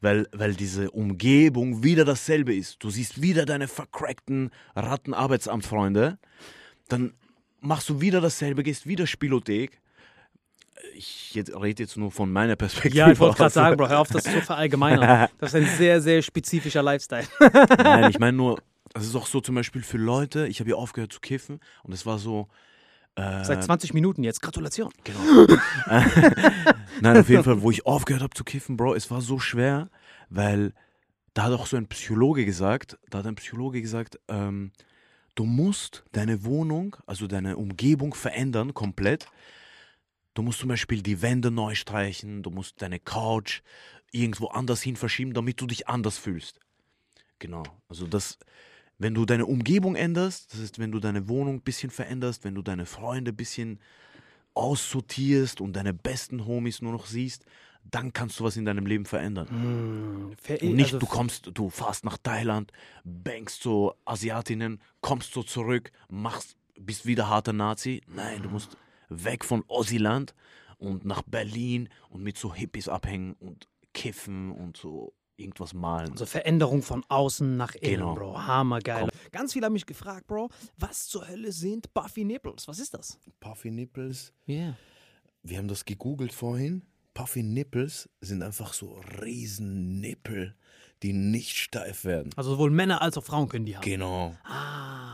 weil, 0.01 0.29
weil 0.31 0.55
diese 0.55 0.93
Umgebung 0.93 1.83
wieder 1.83 2.05
dasselbe 2.05 2.55
ist. 2.55 2.85
Du 2.85 2.91
siehst 2.91 3.21
wieder 3.21 3.47
deine 3.47 3.67
vercrackten 3.67 4.53
Ratten-Arbeitsamtfreunde, 4.77 6.19
dann 6.87 7.15
machst 7.61 7.89
du 7.89 8.01
wieder 8.01 8.21
dasselbe, 8.21 8.63
gehst 8.63 8.87
wieder 8.87 9.09
Spielothek. 9.09 9.82
Ich 10.95 11.35
jetzt, 11.35 11.55
rede 11.55 11.83
jetzt 11.83 11.97
nur 11.97 12.11
von 12.11 12.31
meiner 12.31 12.57
Perspektive. 12.57 12.97
Ja, 12.97 13.11
ich 13.11 13.19
wollte 13.21 13.37
gerade 13.37 13.53
sagen, 13.53 13.77
Bro, 13.77 13.89
hör 13.89 14.01
auf, 14.01 14.09
das 14.09 14.25
zu 14.25 14.41
verallgemeinern. 14.41 15.29
Das 15.39 15.55
ist 15.55 15.61
ein 15.61 15.77
sehr, 15.77 16.01
sehr 16.01 16.23
spezifischer 16.23 16.83
Lifestyle. 16.83 17.27
Nein, 17.79 18.11
ich 18.11 18.19
meine 18.19 18.37
nur, 18.37 18.59
das 18.93 19.05
ist 19.05 19.15
auch 19.15 19.27
so 19.27 19.41
zum 19.41 19.55
Beispiel 19.55 19.83
für 19.83 19.99
Leute, 19.99 20.47
ich 20.47 20.61
habe 20.61 20.71
ja 20.71 20.77
aufgehört 20.77 21.13
zu 21.13 21.21
kiffen 21.21 21.61
und 21.83 21.93
es 21.93 22.05
war 22.05 22.19
so, 22.19 22.49
äh, 23.15 23.45
Seit 23.45 23.63
20 23.63 23.93
Minuten 23.93 24.25
jetzt. 24.25 24.41
Gratulation. 24.41 24.91
Genau. 25.05 25.47
Nein, 27.01 27.17
auf 27.19 27.29
jeden 27.29 27.45
Fall, 27.45 27.61
wo 27.61 27.71
ich 27.71 27.85
aufgehört 27.85 28.23
habe 28.23 28.35
zu 28.35 28.45
kiffen, 28.45 28.77
Bro, 28.77 28.95
es 28.95 29.11
war 29.11 29.21
so 29.21 29.39
schwer, 29.39 29.91
weil 30.31 30.73
da 31.35 31.45
hat 31.45 31.53
auch 31.53 31.67
so 31.67 31.77
ein 31.77 31.89
Psychologe 31.89 32.45
gesagt, 32.45 32.99
da 33.11 33.19
hat 33.19 33.27
ein 33.27 33.35
Psychologe 33.35 33.83
gesagt, 33.83 34.19
ähm, 34.29 34.73
du 35.35 35.45
musst 35.45 36.05
deine 36.13 36.45
Wohnung, 36.45 36.97
also 37.07 37.27
deine 37.27 37.57
Umgebung 37.57 38.15
verändern 38.15 38.75
komplett. 38.75 39.27
Du 40.35 40.43
musst 40.43 40.61
zum 40.61 40.69
Beispiel 40.69 41.03
die 41.03 41.21
Wände 41.21 41.51
neu 41.51 41.75
streichen, 41.75 42.43
du 42.43 42.51
musst 42.51 42.81
deine 42.81 42.99
Couch 42.99 43.61
irgendwo 44.11 44.49
anders 44.49 44.83
hin 44.83 44.97
verschieben, 44.97 45.35
damit 45.35 45.61
du 45.61 45.67
dich 45.67 45.89
anders 45.89 46.19
fühlst. 46.19 46.61
Genau. 47.39 47.63
Also 47.89 48.07
das, 48.07 48.39
wenn 48.99 49.15
du 49.15 49.25
deine 49.25 49.47
Umgebung 49.47 49.95
änderst, 49.97 50.53
das 50.53 50.61
heißt, 50.61 50.79
wenn 50.79 50.93
du 50.93 51.01
deine 51.01 51.29
Wohnung 51.29 51.57
ein 51.57 51.61
bisschen 51.61 51.91
veränderst, 51.91 52.45
wenn 52.45 52.55
du 52.55 52.63
deine 52.63 52.87
Freunde 52.87 53.33
ein 53.33 53.37
bisschen 53.37 53.81
aussortierst 54.55 55.61
und 55.61 55.75
deine 55.75 55.95
besten 55.95 56.47
Homies 56.47 56.83
nur 56.83 56.93
noch 56.93 57.07
siehst, 57.07 57.45
dann 57.91 58.13
kannst 58.13 58.39
du 58.39 58.45
was 58.45 58.57
in 58.57 58.65
deinem 58.65 58.87
Leben 58.87 59.07
verändern. 59.07 59.49
Ver- 60.41 60.63
Und 60.63 60.77
nicht, 60.77 60.95
also 60.95 60.99
du 61.01 61.07
kommst, 61.07 61.51
du 61.53 61.69
fährst 61.71 62.05
nach 62.05 62.19
Thailand, 62.19 62.73
bangst 63.05 63.63
so 63.63 63.95
Asiatinnen, 64.05 64.81
kommst 65.01 65.33
so 65.33 65.43
zurück, 65.43 65.91
machst, 66.09 66.57
bist 66.79 67.07
wieder 67.07 67.29
harter 67.29 67.53
Nazi. 67.53 68.03
Nein, 68.07 68.43
du 68.43 68.51
musst 68.51 68.77
weg 69.25 69.45
von 69.45 69.65
Ossiland 69.69 70.35
und 70.79 71.05
nach 71.05 71.23
Berlin 71.23 71.89
und 72.11 72.23
mit 72.23 72.37
so 72.39 72.55
Hippies 72.55 72.89
abhängen 72.89 73.35
und 73.35 73.69
kiffen 73.95 74.51
und 74.53 74.77
so 74.77 75.15
irgendwas 75.37 75.75
malen. 75.75 76.13
Also 76.13 76.27
Veränderung 76.27 76.83
von 76.83 77.05
außen 77.09 77.57
nach 77.57 77.75
innen, 77.77 77.95
Genau. 78.01 78.15
Bro. 78.15 78.47
Hammergeil. 78.47 79.09
Ganz 79.33 79.53
viele 79.55 79.67
haben 79.67 79.73
mich 79.73 79.87
gefragt, 79.87 80.27
Bro, 80.27 80.51
was 80.79 81.07
zur 81.07 81.27
Hölle 81.27 81.53
sind 81.53 81.93
Buffy 81.95 82.25
Nipples? 82.25 82.69
Was 82.69 82.79
ist 82.79 82.95
das? 82.95 83.19
Puffy 83.41 83.71
Nipples, 83.71 84.33
Yeah. 84.49 84.77
wir 85.43 85.59
haben 85.59 85.69
das 85.69 85.85
gegoogelt 85.85 86.33
vorhin. 86.33 86.83
Puffy 87.15 87.43
Nipples 87.43 88.09
sind 88.21 88.43
einfach 88.43 88.73
so 88.73 89.01
riesen 89.21 90.01
Nippel, 90.01 90.55
die 91.03 91.13
nicht 91.13 91.57
steif 91.59 92.05
werden. 92.05 92.31
Also 92.37 92.51
sowohl 92.53 92.71
Männer 92.71 93.03
als 93.03 93.19
auch 93.19 93.25
Frauen 93.25 93.49
können 93.49 93.67
die 93.67 93.77
haben. 93.77 93.85
Genau. 93.85 94.35
Ah. 94.45 94.72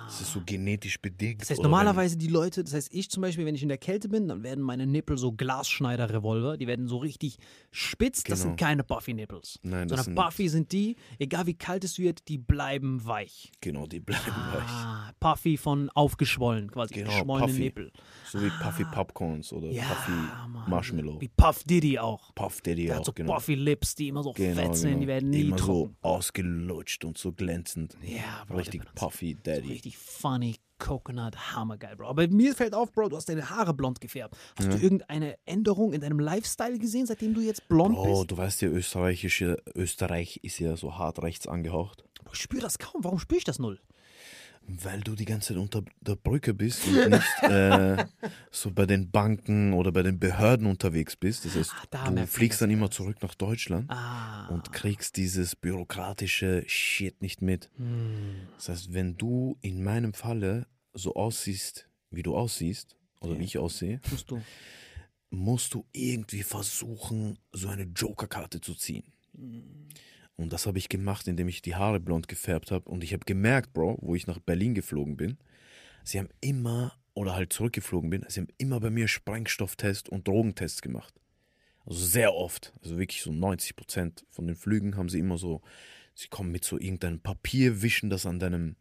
Das 0.09 0.23
ist 0.23 0.33
so 0.33 0.41
genetisch 0.45 0.99
bedingt. 1.01 1.43
Das 1.43 1.51
heißt, 1.51 1.63
normalerweise 1.63 2.17
die 2.17 2.29
Leute, 2.29 2.65
das 2.65 2.73
heißt, 2.73 2.95
ich 2.95 3.11
zum 3.11 3.21
Beispiel, 3.21 3.45
wenn 3.45 3.55
ich 3.55 3.63
in 3.63 3.69
der 3.69 3.77
Kälte 3.77 4.09
bin, 4.09 4.27
dann 4.27 4.43
werden 4.43 4.65
meine 4.65 4.87
Nippel 4.87 5.19
so 5.19 5.33
Glasschneider-Revolver, 5.33 6.57
die 6.57 6.67
werden 6.67 6.89
so 6.89 6.97
richtig 6.97 7.37
spitz. 7.71 8.23
Das 8.25 8.39
Genau. 8.41 8.51
sind 8.53 8.57
keine 8.59 8.85
Buffy-Nipples. 8.85 9.61
Nein, 9.63 9.87
das 9.87 9.99
Sondern 9.99 10.05
sind- 10.07 10.15
Buffy 10.15 10.49
sind 10.49 10.73
die, 10.73 10.97
egal 11.19 11.47
wie 11.47 11.53
kalt 11.55 11.85
es 11.85 11.99
wird, 11.99 12.27
die 12.29 12.39
bleiben 12.39 13.05
weich. 13.05 13.53
Genau, 13.61 13.87
die 13.87 14.01
bleiben 14.01 14.25
weich. 14.27 14.63
Ah, 14.67 15.13
Puffy 15.21 15.59
von 15.59 15.91
aufgeschwollen, 15.91 16.71
quasi 16.71 16.95
Genau, 16.95 17.11
geschwollene 17.11 17.47
Puffy. 17.49 17.61
Nippel. 17.61 17.93
So 18.31 18.41
wie 18.41 18.49
Puffy 18.63 18.85
Popcorns 18.85 19.53
oder 19.53 19.69
Ah. 19.69 19.73
Ja, 19.73 19.85
Puffy 19.85 20.11
Mann. 20.13 20.71
Marshmallow. 20.71 21.21
Wie 21.21 21.29
Puff 21.29 21.65
Diddy 21.65 21.99
auch. 21.99 22.35
Puff 22.35 22.63
Daddy 22.63 22.87
Der 22.87 22.95
auch, 22.95 22.99
hat 23.01 23.05
so 23.05 23.13
genau. 23.13 23.35
Puffy 23.35 23.55
Lips, 23.57 23.95
die 23.95 24.09
immer 24.09 24.23
so 24.23 24.33
Genau, 24.33 24.55
fett 24.63 24.75
sind, 24.77 24.89
genau. 24.91 25.01
die 25.03 25.07
werden 25.07 25.31
nie 25.31 25.41
Immer 25.43 25.57
trocken. 25.57 25.97
so 26.03 26.09
ausgelutscht 26.09 27.05
und 27.05 27.19
so 27.19 27.33
glänzend. 27.33 27.97
Ja, 28.03 28.45
Bro, 28.49 28.57
Richtig 28.57 28.83
Puffy 28.95 29.33
So 29.35 29.39
Daddy. 29.43 29.69
richtig 29.69 29.98
funny 29.99 30.57
Coconut, 30.79 31.35
hammergeil, 31.57 31.97
Bro. 31.97 32.07
Aber 32.07 32.29
mir 32.29 32.55
fällt 32.55 32.73
auf, 32.73 32.93
Bro, 32.93 33.09
du 33.09 33.17
hast 33.17 33.29
deine 33.29 33.51
Haare 33.51 33.75
blond 33.75 34.01
gefärbt. 34.01 34.37
Hast 34.57 34.73
du 34.73 34.77
irgendeine 34.79 35.37
Änderung 35.45 35.93
in 35.93 36.01
deinem 36.01 36.21
Lifestyle 36.21 36.79
gesehen, 36.79 37.05
seitdem 37.05 37.35
du 37.35 37.41
jetzt 37.41 37.67
blond 37.69 37.97
Oh, 37.99 38.21
bist? 38.21 38.31
du 38.31 38.37
weißt 38.37 38.63
ja, 38.63 38.69
österreichische, 38.69 39.57
Österreich 39.75 40.39
ist 40.45 40.61
ja 40.61 40.77
so 40.77 40.97
hart 40.97 41.21
rechts 41.23 41.49
angehaucht. 41.49 42.05
Bro, 42.23 42.33
ich 42.33 42.41
spüre 42.41 42.63
das 42.63 42.79
kaum. 42.79 43.03
Warum 43.03 43.19
spüre 43.19 43.39
ich 43.39 43.45
das 43.45 43.59
null? 43.59 43.81
Weil 44.71 45.01
du 45.01 45.15
die 45.15 45.25
ganze 45.25 45.49
Zeit 45.49 45.57
unter 45.57 45.83
der 46.03 46.17
Brücke 46.17 46.53
bist 46.53 46.87
und 46.87 47.09
nicht 47.11 47.43
äh, 47.43 48.05
so 48.51 48.71
bei 48.71 48.85
den 48.85 49.11
Banken 49.11 49.73
oder 49.73 49.93
bei 49.93 50.03
den 50.03 50.19
Behörden 50.19 50.67
unterwegs 50.67 51.17
bist. 51.17 51.47
Das 51.47 51.57
heißt, 51.57 51.73
Ah, 51.93 52.11
du 52.11 52.27
fliegst 52.27 52.61
dann 52.61 52.71
immer 52.71 52.91
zurück 52.91 53.17
nach 53.23 53.35
Deutschland 53.35 53.91
Ah. 53.91 54.47
und 54.49 54.71
kriegst 54.73 55.17
dieses 55.17 55.57
bürokratische 55.57 56.65
Shit 56.67 57.23
nicht 57.23 57.41
mit. 57.41 57.71
Hm. 57.79 58.47
Das 58.57 58.69
heißt, 58.69 58.93
wenn 58.93 59.17
du 59.17 59.57
in 59.63 59.83
meinem 59.83 60.13
Falle 60.13 60.67
so 60.93 61.15
aussiehst, 61.15 61.89
wie 62.11 62.23
du 62.23 62.37
aussiehst, 62.37 62.95
oder 63.21 63.39
wie 63.39 63.45
ich 63.45 63.57
aussehe, 63.59 64.01
Musst 64.11 64.31
du. 64.31 64.43
musst 65.31 65.73
du 65.75 65.87
irgendwie 65.93 66.43
versuchen, 66.43 67.39
so 67.53 67.69
eine 67.69 67.85
Joker-Karte 67.85 68.61
zu 68.61 68.75
ziehen. 68.75 69.03
Und 70.39 70.53
das 70.53 70.67
habe 70.67 70.79
ich 70.79 70.89
gemacht, 70.89 71.27
indem 71.27 71.49
ich 71.49 71.63
die 71.63 71.75
Haare 71.75 71.99
blond 71.99 72.29
gefärbt 72.29 72.71
habe. 72.71 72.89
Und 72.89 73.03
ich 73.03 73.13
habe 73.13 73.25
gemerkt, 73.27 73.73
Bro, 73.73 73.99
wo 74.01 74.15
ich 74.15 74.29
nach 74.29 74.39
Berlin 74.39 74.73
geflogen 74.73 75.17
bin, 75.17 75.37
sie 76.05 76.19
haben 76.21 76.29
immer, 76.41 76.95
oder 77.13 77.35
halt 77.35 77.53
zurückgeflogen 77.53 78.09
bin, 78.09 78.25
sie 78.29 78.41
haben 78.41 78.49
immer 78.57 78.79
bei 78.79 78.89
mir 78.89 79.09
Sprengstofftest 79.09 80.09
und 80.09 80.29
Drogentests 80.29 80.81
gemacht. 80.81 81.13
Also 81.85 82.05
sehr 82.05 82.35
oft. 82.35 82.73
Also 82.83 82.99
wirklich 82.99 83.23
so 83.23 83.33
90 83.33 83.75
Prozent 83.75 84.27
von 84.31 84.47
den 84.47 84.55
Flügen 84.55 84.97
haben 84.97 85.09
sie 85.09 85.19
immer 85.19 85.39
so, 85.39 85.61
sie 86.15 86.29
kommen 86.29 86.53
mit 86.53 86.65
so 86.65 86.79
irgendeinem 86.79 87.19
Papier, 87.19 87.83
wischen 87.83 88.09
das 88.09 88.25
an 88.25 88.39
deinem, 88.39 88.77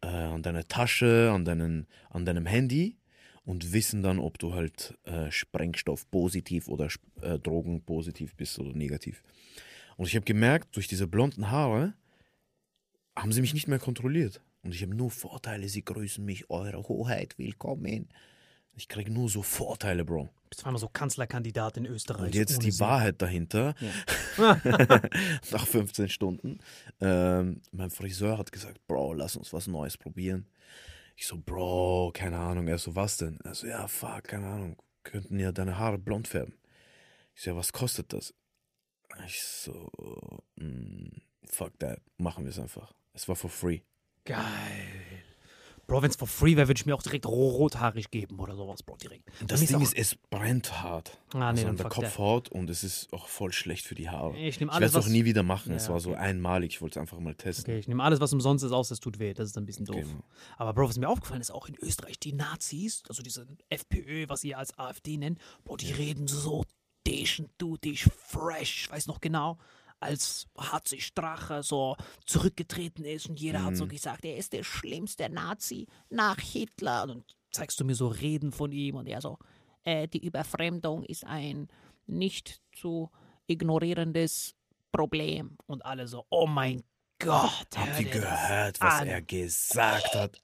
äh, 0.00 0.08
an 0.08 0.42
deiner 0.42 0.66
Tasche, 0.66 1.30
an, 1.32 1.44
deinen, 1.44 1.86
an 2.10 2.24
deinem 2.24 2.46
Handy 2.46 2.96
und 3.44 3.72
wissen 3.72 4.02
dann, 4.02 4.18
ob 4.18 4.40
du 4.40 4.54
halt 4.54 4.98
äh, 5.04 5.30
Sprengstoff 5.30 6.10
positiv 6.10 6.66
oder 6.66 6.88
äh, 7.22 7.38
Drogen 7.38 7.84
positiv 7.84 8.34
bist 8.34 8.58
oder 8.58 8.72
negativ. 8.72 9.22
Und 9.96 10.06
ich 10.06 10.14
habe 10.14 10.24
gemerkt, 10.24 10.76
durch 10.76 10.88
diese 10.88 11.06
blonden 11.06 11.50
Haare 11.50 11.94
haben 13.16 13.32
sie 13.32 13.40
mich 13.40 13.54
nicht 13.54 13.66
mehr 13.66 13.78
kontrolliert. 13.78 14.42
Und 14.62 14.74
ich 14.74 14.82
habe 14.82 14.94
nur 14.94 15.10
Vorteile. 15.10 15.68
Sie 15.68 15.84
grüßen 15.84 16.24
mich, 16.24 16.50
Eure 16.50 16.86
Hoheit, 16.88 17.38
willkommen. 17.38 18.08
Ich 18.74 18.88
kriege 18.88 19.10
nur 19.10 19.30
so 19.30 19.42
Vorteile, 19.42 20.04
Bro. 20.04 20.24
Du 20.24 20.48
bist 20.50 20.60
zweimal 20.60 20.78
so 20.78 20.88
Kanzlerkandidat 20.88 21.78
in 21.78 21.86
Österreich. 21.86 22.26
Und 22.26 22.34
jetzt 22.34 22.62
die 22.62 22.72
sie. 22.72 22.80
Wahrheit 22.80 23.22
dahinter. 23.22 23.74
Nach 25.50 25.66
15 25.66 26.10
Stunden. 26.10 26.58
Ähm, 27.00 27.62
mein 27.72 27.90
Friseur 27.90 28.36
hat 28.36 28.52
gesagt, 28.52 28.86
Bro, 28.86 29.14
lass 29.14 29.36
uns 29.36 29.54
was 29.54 29.66
Neues 29.66 29.96
probieren. 29.96 30.46
Ich 31.16 31.26
so, 31.26 31.38
Bro, 31.38 32.10
keine 32.12 32.36
Ahnung. 32.36 32.68
Er 32.68 32.76
so, 32.76 32.94
was 32.94 33.16
denn? 33.16 33.38
Er 33.44 33.54
so, 33.54 33.66
ja, 33.66 33.88
fuck, 33.88 34.24
keine 34.24 34.46
Ahnung. 34.46 34.76
Könnten 35.04 35.38
ja 35.38 35.52
deine 35.52 35.78
Haare 35.78 35.96
blond 35.96 36.28
färben. 36.28 36.54
Ich 37.34 37.42
so, 37.42 37.50
ja, 37.50 37.56
was 37.56 37.72
kostet 37.72 38.12
das? 38.12 38.34
Ich 39.26 39.42
so, 39.42 39.90
mm, 40.56 41.08
fuck 41.44 41.78
that. 41.78 42.00
Machen 42.18 42.44
wir 42.44 42.50
es 42.50 42.58
einfach. 42.58 42.92
Es 43.12 43.28
war 43.28 43.36
for 43.36 43.50
free. 43.50 43.80
Geil. 44.24 45.24
Bro, 45.86 46.02
wenn 46.02 46.10
es 46.10 46.16
for 46.16 46.26
free 46.26 46.56
wäre, 46.56 46.66
würde 46.66 46.78
ich 46.78 46.86
mir 46.86 46.96
auch 46.96 47.02
direkt 47.02 47.26
rothaarig 47.26 48.10
geben 48.10 48.40
oder 48.40 48.56
sowas, 48.56 48.82
Bro, 48.82 48.96
direkt. 48.96 49.28
Das 49.46 49.64
Ding 49.64 49.80
ist, 49.80 49.94
es 49.96 50.16
brennt 50.16 50.82
hart. 50.82 51.16
Ah, 51.32 51.52
nee, 51.52 51.60
also 51.60 51.68
an 51.68 51.76
der. 51.76 51.88
Kopfhaut 51.88 52.48
und 52.48 52.68
es 52.70 52.82
ist 52.82 53.12
auch 53.12 53.28
voll 53.28 53.52
schlecht 53.52 53.86
für 53.86 53.94
die 53.94 54.10
Haare. 54.10 54.36
Ich 54.36 54.60
ich 54.60 54.66
werde 54.66 54.84
es 54.84 54.96
auch 54.96 55.06
nie 55.06 55.24
wieder 55.24 55.44
machen. 55.44 55.70
Ja, 55.70 55.76
es 55.76 55.88
war 55.88 56.00
so 56.00 56.10
okay. 56.10 56.18
einmalig. 56.18 56.72
Ich 56.72 56.82
wollte 56.82 56.98
es 56.98 57.00
einfach 57.00 57.20
mal 57.20 57.36
testen. 57.36 57.72
Okay, 57.72 57.78
ich 57.78 57.86
nehme 57.86 58.02
alles, 58.02 58.18
was 58.18 58.32
umsonst 58.32 58.64
ist, 58.64 58.72
aus, 58.72 58.88
das 58.88 58.98
tut 58.98 59.20
weh. 59.20 59.32
Das 59.32 59.48
ist 59.48 59.58
ein 59.58 59.64
bisschen 59.64 59.86
doof. 59.86 59.96
Genau. 59.96 60.24
Aber 60.56 60.74
Bro, 60.74 60.88
was 60.88 60.98
mir 60.98 61.08
aufgefallen 61.08 61.40
ist, 61.40 61.52
auch 61.52 61.68
in 61.68 61.76
Österreich, 61.80 62.18
die 62.18 62.32
Nazis, 62.32 63.04
also 63.08 63.22
diese 63.22 63.46
FPÖ, 63.68 64.28
was 64.28 64.42
ihr 64.42 64.58
als 64.58 64.76
AfD 64.76 65.16
nennt, 65.16 65.38
Bro, 65.64 65.76
die 65.76 65.92
reden 65.92 66.26
so 66.26 66.64
decent, 67.06 67.50
dutisch, 67.58 68.08
fresh, 68.16 68.84
ich 68.84 68.90
weiß 68.90 69.06
noch 69.06 69.20
genau, 69.20 69.58
als 70.00 70.46
HC 70.58 71.00
Strache 71.00 71.62
so 71.62 71.96
zurückgetreten 72.26 73.04
ist 73.04 73.28
und 73.28 73.40
jeder 73.40 73.64
hat 73.64 73.76
so 73.76 73.86
gesagt, 73.86 74.24
er 74.24 74.36
ist 74.36 74.52
der 74.52 74.62
schlimmste 74.62 75.28
Nazi 75.30 75.86
nach 76.10 76.38
Hitler. 76.38 77.04
Und 77.04 77.10
dann 77.10 77.24
zeigst 77.50 77.80
du 77.80 77.84
mir 77.84 77.94
so 77.94 78.08
Reden 78.08 78.52
von 78.52 78.72
ihm 78.72 78.96
und 78.96 79.06
er 79.06 79.20
so, 79.20 79.38
äh, 79.84 80.06
die 80.06 80.24
Überfremdung 80.24 81.02
ist 81.04 81.24
ein 81.24 81.68
nicht 82.06 82.60
zu 82.72 83.10
ignorierendes 83.46 84.54
Problem. 84.92 85.56
Und 85.66 85.84
alle 85.84 86.06
so, 86.06 86.26
oh 86.28 86.46
mein 86.46 86.82
Gott. 87.18 87.66
Habt 87.76 88.00
ihr 88.00 88.10
gehört, 88.10 88.80
was 88.80 89.00
an? 89.00 89.08
er 89.08 89.22
gesagt 89.22 90.14
hat? 90.14 90.40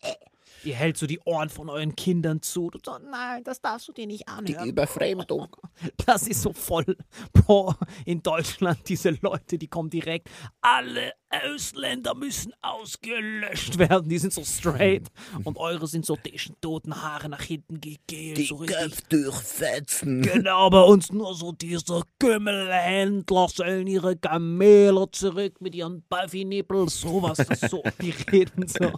Ihr 0.65 0.75
hält 0.75 0.97
so 0.97 1.07
die 1.07 1.19
Ohren 1.25 1.49
von 1.49 1.69
euren 1.69 1.95
Kindern 1.97 2.41
zu. 2.43 2.71
Du 2.71 2.79
so, 2.85 2.99
nein, 2.99 3.43
das 3.45 3.61
darfst 3.61 3.89
du 3.89 3.93
dir 3.93 4.07
nicht 4.07 4.29
anhören. 4.29 4.65
Die 4.65 4.71
Überfremdung. 4.71 5.49
Das 6.07 6.27
ist 6.29 6.43
so 6.43 6.53
voll. 6.53 6.97
Bro, 7.33 7.75
in 8.05 8.23
Deutschland, 8.23 8.81
diese 8.89 9.11
Leute, 9.21 9.59
die 9.59 9.69
kommen 9.69 9.91
direkt. 9.91 10.29
Alle 10.61 11.13
Ausländer 11.33 12.15
müssen 12.15 12.53
ausgelöscht 12.63 13.79
werden. 13.79 14.09
Die 14.09 14.19
sind 14.19 14.33
so 14.33 14.45
straight. 14.45 15.09
Und 15.45 15.57
eure 15.57 15.87
sind 15.87 16.05
so 16.05 16.17
dischen 16.17 16.57
toten 16.61 17.03
Haare 17.03 17.29
nach 17.29 17.43
hinten 17.43 17.81
gegelt. 17.81 18.47
so 18.47 18.57
richtig. 18.57 19.09
durchfetzen. 19.09 20.23
Genau, 20.23 20.69
bei 20.71 20.83
uns 20.83 21.11
nur 21.11 21.35
so 21.35 21.53
diese 21.53 22.03
Kümmelhändler 22.19 23.49
sollen 23.49 23.87
ihre 23.87 24.17
Kamele 24.17 25.11
zurück 25.11 25.61
mit 25.61 25.75
ihren 25.75 26.03
Buffy-Nippels, 26.09 27.01
sowas, 27.01 27.39
das 27.39 27.61
so, 27.61 27.83
die 28.01 28.11
reden 28.31 28.67
so 28.69 28.93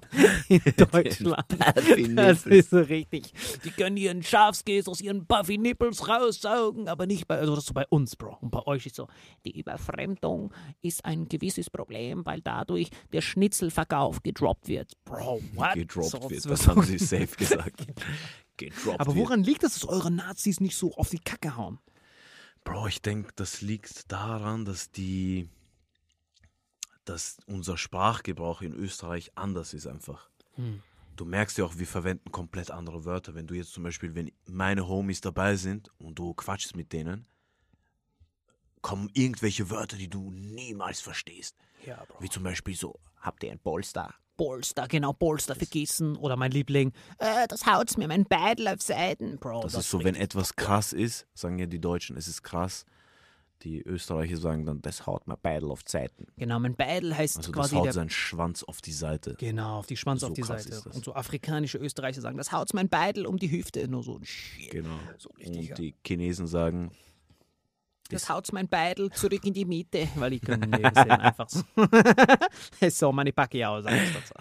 in 0.49 0.61
Deutschland. 0.77 1.47
Das 2.17 2.47
ist 2.47 2.71
so 2.71 2.79
richtig. 2.81 3.33
Die 3.65 3.71
können 3.71 3.97
ihren 3.97 4.23
Schafskäse 4.23 4.91
aus 4.91 5.01
ihren 5.01 5.27
Buffy-Nippels 5.27 6.09
raussaugen, 6.09 6.89
aber 6.89 7.07
nicht 7.07 7.29
bei, 7.29 7.39
also 7.39 7.55
das 7.55 7.67
so 7.67 7.75
bei 7.75 7.87
uns, 7.89 8.17
Bro. 8.17 8.39
Und 8.41 8.51
bei 8.51 8.67
euch 8.67 8.87
ist 8.87 8.97
so, 8.97 9.09
die 9.45 9.59
Überfremdung 9.59 10.53
ist 10.83 11.05
ein 11.05 11.29
gewisses 11.29 11.71
Problem, 11.71 12.24
weil 12.25 12.41
dadurch 12.41 12.91
der 13.13 13.21
Schnitzelverkauf 13.21 14.23
gedroppt 14.23 14.69
wird. 14.69 14.93
Bro, 15.05 15.41
what? 15.55 15.75
Gedroppt 15.75 16.11
So, 16.11 16.31
wird, 16.31 16.43
so- 16.43 16.49
das 16.51 16.67
haben 16.69 16.83
sie 16.83 16.99
safe 16.99 17.37
gesagt. 17.37 17.87
Gedroppt 18.57 19.01
aber 19.01 19.15
wird. 19.15 19.25
woran 19.27 19.43
liegt 19.43 19.65
es, 19.65 19.75
dass 19.75 19.85
eure 19.89 20.11
Nazis 20.11 20.61
nicht 20.61 20.77
so 20.77 20.95
auf 20.95 21.11
die 21.11 21.19
Kacke 21.19 21.57
hauen? 21.57 21.79
Bro, 22.63 22.87
ich 22.87 23.03
denke, 23.03 23.33
das 23.37 23.61
liegt 23.61 24.11
daran, 24.11 24.65
dass 24.65 24.91
die, 24.91 25.49
dass 27.05 27.37
unser 27.47 27.77
Sprachgebrauch 27.77 28.63
in 28.63 28.73
Österreich 28.73 29.33
anders 29.35 29.75
ist 29.75 29.87
einfach. 29.87 30.31
Hm. 30.55 30.83
Du 31.17 31.25
merkst 31.25 31.59
ja 31.59 31.65
auch, 31.65 31.77
wir 31.79 31.87
verwenden 31.87 32.33
komplett 32.33 32.71
andere 32.71 33.05
Wörter. 33.05 33.35
Wenn 33.35 33.47
du 33.47 33.55
jetzt 33.55 33.73
zum 33.73 33.83
Beispiel, 33.85 34.15
wenn 34.15 34.33
meine 34.47 34.89
Homies 34.89 35.21
dabei 35.21 35.57
sind 35.57 35.91
und 35.99 36.19
du 36.19 36.35
quatschst 36.35 36.75
mit 36.75 36.93
denen, 36.93 37.27
kommen 38.85 39.09
irgendwelche 39.15 39.71
Wörter, 39.71 39.97
die 39.97 40.09
du 40.09 40.31
niemals 40.31 41.01
verstehst. 41.01 41.57
Ja, 41.87 42.05
Bro. 42.07 42.21
Wie 42.21 42.29
zum 42.29 42.43
Beispiel 42.43 42.77
so 42.77 43.01
habt 43.19 43.43
ihr 43.43 43.51
ein 43.51 43.59
Polster? 43.59 44.15
Polster, 44.37 44.87
genau, 44.89 45.15
Polster 45.15 45.55
vergessen. 45.55 46.17
Oder 46.17 46.37
mein 46.37 46.51
Liebling, 46.51 46.93
äh, 47.19 47.49
das 47.49 47.65
haut's 47.67 47.97
mir 47.97 48.09
mein 48.09 48.25
Beidel 48.25 48.69
auf 48.69 48.83
Seiten, 48.83 49.39
Bro. 49.39 49.63
Das, 49.63 49.75
ist 49.75 49.89
so, 49.89 50.05
wenn 50.05 50.15
etwas 50.15 50.55
krass 50.55 50.93
ist, 50.93 51.27
sagen 51.33 51.59
ja 51.59 51.67
die 51.67 51.81
Deutschen, 51.81 52.17
es 52.17 52.29
ist 52.29 52.43
krass. 52.43 52.85
Die 53.63 53.81
Österreicher 53.81 54.37
sagen 54.37 54.67
dann, 54.67 54.83
das 54.83 55.07
haut 55.07 55.27
mir 55.27 55.39
Beidel 55.39 55.71
auf 55.71 55.83
die 55.83 55.91
Seiten. 55.91 56.27
Genau, 56.37 56.59
mein 56.59 56.77
Beidel 56.77 57.17
heißt 57.17 57.39
Also 57.39 57.53
das 57.53 57.61
quasi 57.63 57.77
haut 57.77 57.87
der 57.87 57.93
seinen 57.95 58.11
Schwanz 58.11 58.65
auf 58.65 58.83
die 58.83 58.93
Seite. 58.93 59.37
Genau, 59.39 59.79
auf 59.79 59.87
die 59.87 59.97
Schwanz 59.97 60.21
So 60.21 60.27
auf 60.27 60.35
die 60.35 60.43
Seite. 60.43 60.69
das. 60.69 60.87
Und 60.89 61.03
so 61.03 61.15
afrikanische 61.15 61.79
Österreicher 61.79 62.21
sagen, 62.21 62.37
das 62.37 62.53
haut's 62.53 62.75
mein 62.75 62.91
Beidel 62.91 63.25
um 63.25 63.39
die 63.39 63.51
Hüfte. 63.51 63.89
Nur 63.89 64.03
so 64.03 64.19
ein 64.19 64.25
Shit. 64.27 64.73
Genau. 64.73 64.99
So 65.17 65.31
Und 65.31 65.79
die 65.79 65.95
Chinesen 66.05 66.47
sagen, 66.47 66.91
Das 68.15 68.29
haut's 68.29 68.53
mein 68.53 68.69
Beidel 68.69 69.11
zurück 69.11 69.45
in 69.45 69.53
die 69.53 69.65
Mitte, 69.65 70.09
weil 70.15 70.35
ich 70.35 70.43
kann 70.43 70.61
nicht 70.61 70.95
sehen, 70.95 71.11
einfach 71.11 71.49
so. 71.49 71.63
so, 72.89 73.13
meine 73.13 73.31
es 73.31 73.35
dazu. 73.37 74.35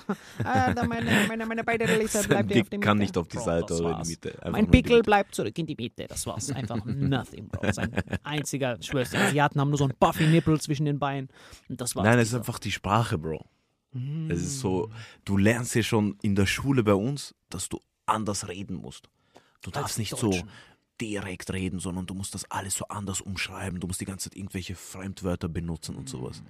Ah, 0.43 0.73
meine, 0.85 1.25
meine, 1.27 1.45
meine 1.45 1.63
Beidel 1.63 1.89
ist, 2.01 2.27
bleibt 2.27 2.51
auf 2.51 2.69
der 2.69 2.79
kann 2.79 2.97
Mitte. 2.97 3.07
nicht 3.07 3.17
auf 3.17 3.27
die 3.27 3.39
Seite 3.39 3.73
oder 3.75 3.97
in 3.97 4.03
die. 4.03 4.09
Mitte. 4.11 4.31
Einfach 4.33 4.51
Mein 4.51 4.65
die 4.65 4.71
Pickel 4.71 4.95
Mitte. 4.97 5.03
bleibt 5.03 5.35
zurück 5.35 5.57
in 5.57 5.65
die 5.65 5.75
Mitte. 5.75 6.05
Das 6.07 6.25
war's. 6.27 6.51
Einfach 6.51 6.83
nothing, 6.85 7.47
Bro. 7.47 7.71
Sein 7.71 7.91
einziger, 8.23 8.77
ich 8.79 8.85
schwör's 8.87 9.09
dir, 9.09 9.19
Asiaten 9.19 9.59
haben 9.59 9.69
nur 9.69 9.77
so 9.77 9.85
einen 9.85 9.95
Buffy-Nippel 9.99 10.61
zwischen 10.61 10.85
den 10.85 10.99
Beinen. 10.99 11.29
Und 11.67 11.81
das 11.81 11.95
war's. 11.95 12.05
Nein, 12.05 12.19
es 12.19 12.29
ist 12.29 12.35
einfach 12.35 12.59
die 12.59 12.71
Sprache, 12.71 13.17
Bro. 13.17 13.45
Es 14.29 14.41
ist 14.41 14.59
so, 14.59 14.89
du 15.23 15.37
lernst 15.37 15.75
ja 15.75 15.83
schon 15.83 16.17
in 16.23 16.35
der 16.35 16.47
Schule 16.47 16.83
bei 16.83 16.95
uns, 16.95 17.35
dass 17.49 17.69
du 17.69 17.79
anders 18.07 18.47
reden 18.47 18.75
musst. 18.75 19.07
Du 19.61 19.69
darfst 19.69 19.99
nicht 19.99 20.15
so 20.17 20.31
Deutschen. 20.31 20.49
Direkt 21.01 21.51
reden, 21.51 21.79
sondern 21.79 22.05
du 22.05 22.13
musst 22.13 22.33
das 22.35 22.49
alles 22.51 22.75
so 22.75 22.87
anders 22.87 23.21
umschreiben. 23.21 23.79
Du 23.79 23.87
musst 23.87 24.01
die 24.01 24.05
ganze 24.05 24.29
Zeit 24.29 24.37
irgendwelche 24.37 24.75
Fremdwörter 24.75 25.49
benutzen 25.49 25.95
und 25.95 26.07
sowas. 26.09 26.43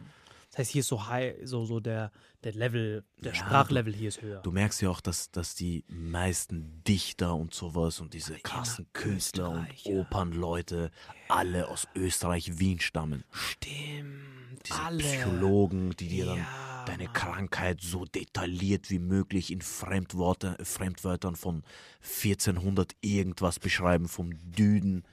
Das 0.51 0.59
heißt, 0.59 0.72
hier 0.72 0.81
ist 0.81 0.88
so 0.88 1.07
high, 1.07 1.33
so, 1.43 1.65
so 1.65 1.80
der, 1.80 2.11
der 2.43 2.53
Level, 2.53 3.03
der 3.23 3.33
Ja, 3.33 3.39
Sprachlevel 3.39 3.91
hier 3.91 4.09
ist 4.09 4.22
höher. 4.22 4.39
Du 4.43 4.51
merkst 4.51 4.83
ja 4.83 4.89
auch, 4.91 5.01
dass, 5.01 5.31
dass 5.31 5.55
die 5.55 5.83
meisten 5.88 6.83
Dichter 6.88 7.33
und 7.33 7.55
sowas 7.55 7.99
und 7.99 8.13
diese 8.13 8.35
krassen 8.35 8.85
Künstler 8.93 9.49
und. 9.49 9.67
Opernleute 9.85 10.91
alle 11.27 11.67
aus 11.69 11.88
Österreich, 11.95 12.59
Wien 12.59 12.80
stammen. 12.80 13.23
Stimmt, 13.31 14.67
Diese 14.67 14.80
alle. 14.80 14.99
Psychologen, 14.99 15.95
die 15.95 16.07
dir 16.07 16.25
dann 16.27 16.38
Ja, 16.38 16.45
deine. 16.85 17.07
Krankheit 17.07 17.81
so 17.81 18.05
detailliert 18.05 18.89
wie 18.89 18.99
möglich 18.99 19.51
in 19.51 19.61
Fremdworte, 19.61 20.57
Fremdwörtern 20.63 21.35
von 21.35 21.63
1400 22.01 22.95
irgendwas 23.01 23.59
beschreiben, 23.59 24.07
vom 24.07 24.31
Düden. 24.51 25.03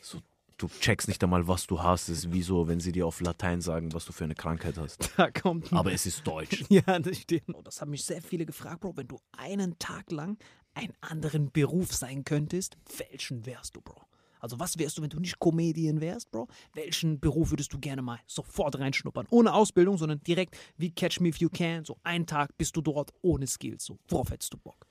So, 0.00 0.20
du 0.56 0.68
checkst 0.68 1.08
nicht 1.08 1.22
einmal, 1.22 1.48
was 1.48 1.66
du 1.66 1.82
hast. 1.82 2.08
Es 2.08 2.24
ist 2.24 2.32
wie 2.32 2.42
so, 2.42 2.68
wenn 2.68 2.80
sie 2.80 2.92
dir 2.92 3.06
auf 3.06 3.20
Latein 3.20 3.60
sagen, 3.60 3.92
was 3.92 4.04
du 4.04 4.12
für 4.12 4.24
eine 4.24 4.34
Krankheit 4.34 4.78
hast. 4.78 5.10
Da 5.16 5.30
kommt 5.30 5.72
Aber 5.72 5.92
es 5.92 6.06
ist 6.06 6.26
Deutsch. 6.26 6.64
Ja, 6.68 6.98
das 6.98 7.18
stimmt. 7.18 7.54
Oh, 7.54 7.62
das 7.62 7.80
haben 7.80 7.90
mich 7.90 8.04
sehr 8.04 8.22
viele 8.22 8.46
gefragt, 8.46 8.80
Bro. 8.80 8.96
Wenn 8.96 9.08
du 9.08 9.20
einen 9.36 9.78
Tag 9.78 10.10
lang 10.10 10.38
einen 10.74 10.94
anderen 11.00 11.50
Beruf 11.50 11.92
sein 11.92 12.24
könntest, 12.24 12.76
welchen 12.96 13.44
wärst 13.44 13.76
du, 13.76 13.82
Bro? 13.82 14.00
Also 14.42 14.58
was 14.58 14.76
wärst 14.76 14.98
du, 14.98 15.02
wenn 15.02 15.08
du 15.08 15.20
nicht 15.20 15.38
Comedian 15.38 16.00
wärst, 16.00 16.32
Bro? 16.32 16.48
Welchen 16.74 17.20
Beruf 17.20 17.50
würdest 17.50 17.72
du 17.72 17.78
gerne 17.78 18.02
mal 18.02 18.18
sofort 18.26 18.76
reinschnuppern? 18.76 19.28
Ohne 19.30 19.54
Ausbildung, 19.54 19.96
sondern 19.96 20.20
direkt 20.24 20.58
wie 20.76 20.90
Catch 20.90 21.20
Me 21.20 21.28
If 21.28 21.36
You 21.36 21.48
Can. 21.48 21.84
So 21.84 21.96
einen 22.02 22.26
Tag 22.26 22.58
bist 22.58 22.76
du 22.76 22.80
dort 22.80 23.12
ohne 23.22 23.46
Skills. 23.46 23.84
So, 23.84 24.00
worauf 24.08 24.30
hättest 24.30 24.52
du 24.52 24.58
Bock? 24.58 24.88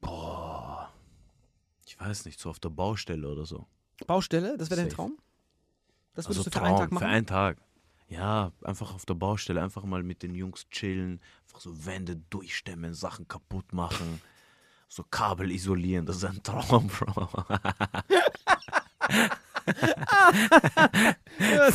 Boah. 0.00 0.92
Ich 1.84 1.98
weiß 1.98 2.24
nicht, 2.26 2.38
so 2.38 2.48
auf 2.48 2.60
der 2.60 2.68
Baustelle 2.68 3.28
oder 3.28 3.44
so. 3.44 3.66
Baustelle, 4.06 4.56
das 4.56 4.70
wäre 4.70 4.82
dein. 4.82 4.90
Traum? 4.90 5.18
Das 6.14 6.28
Also 6.28 6.38
würdest 6.38 6.46
du 6.46 6.50
für 6.52 6.64
Traum, 6.64 6.68
einen 6.68 6.78
Tag 6.78 6.92
machen? 6.92 7.02
Für 7.02 7.08
einen 7.08 7.26
Tag. 7.26 7.58
Ja, 8.08 8.52
einfach 8.62 8.94
auf 8.94 9.04
der 9.04 9.14
Baustelle, 9.14 9.60
einfach 9.62 9.82
mal 9.82 10.04
mit 10.04 10.22
den 10.22 10.36
Jungs 10.36 10.68
chillen, 10.68 11.20
einfach 11.42 11.60
so 11.60 11.86
Wände 11.86 12.16
durchstemmen, 12.30 12.94
Sachen 12.94 13.26
kaputt 13.26 13.72
machen, 13.72 14.20
so 14.90 15.04
Kabel 15.08 15.52
isolieren, 15.52 16.04
das 16.04 16.16
ist 16.16 16.24
ein 16.24 16.42
Traum, 16.42 16.88
Bro. 16.88 17.28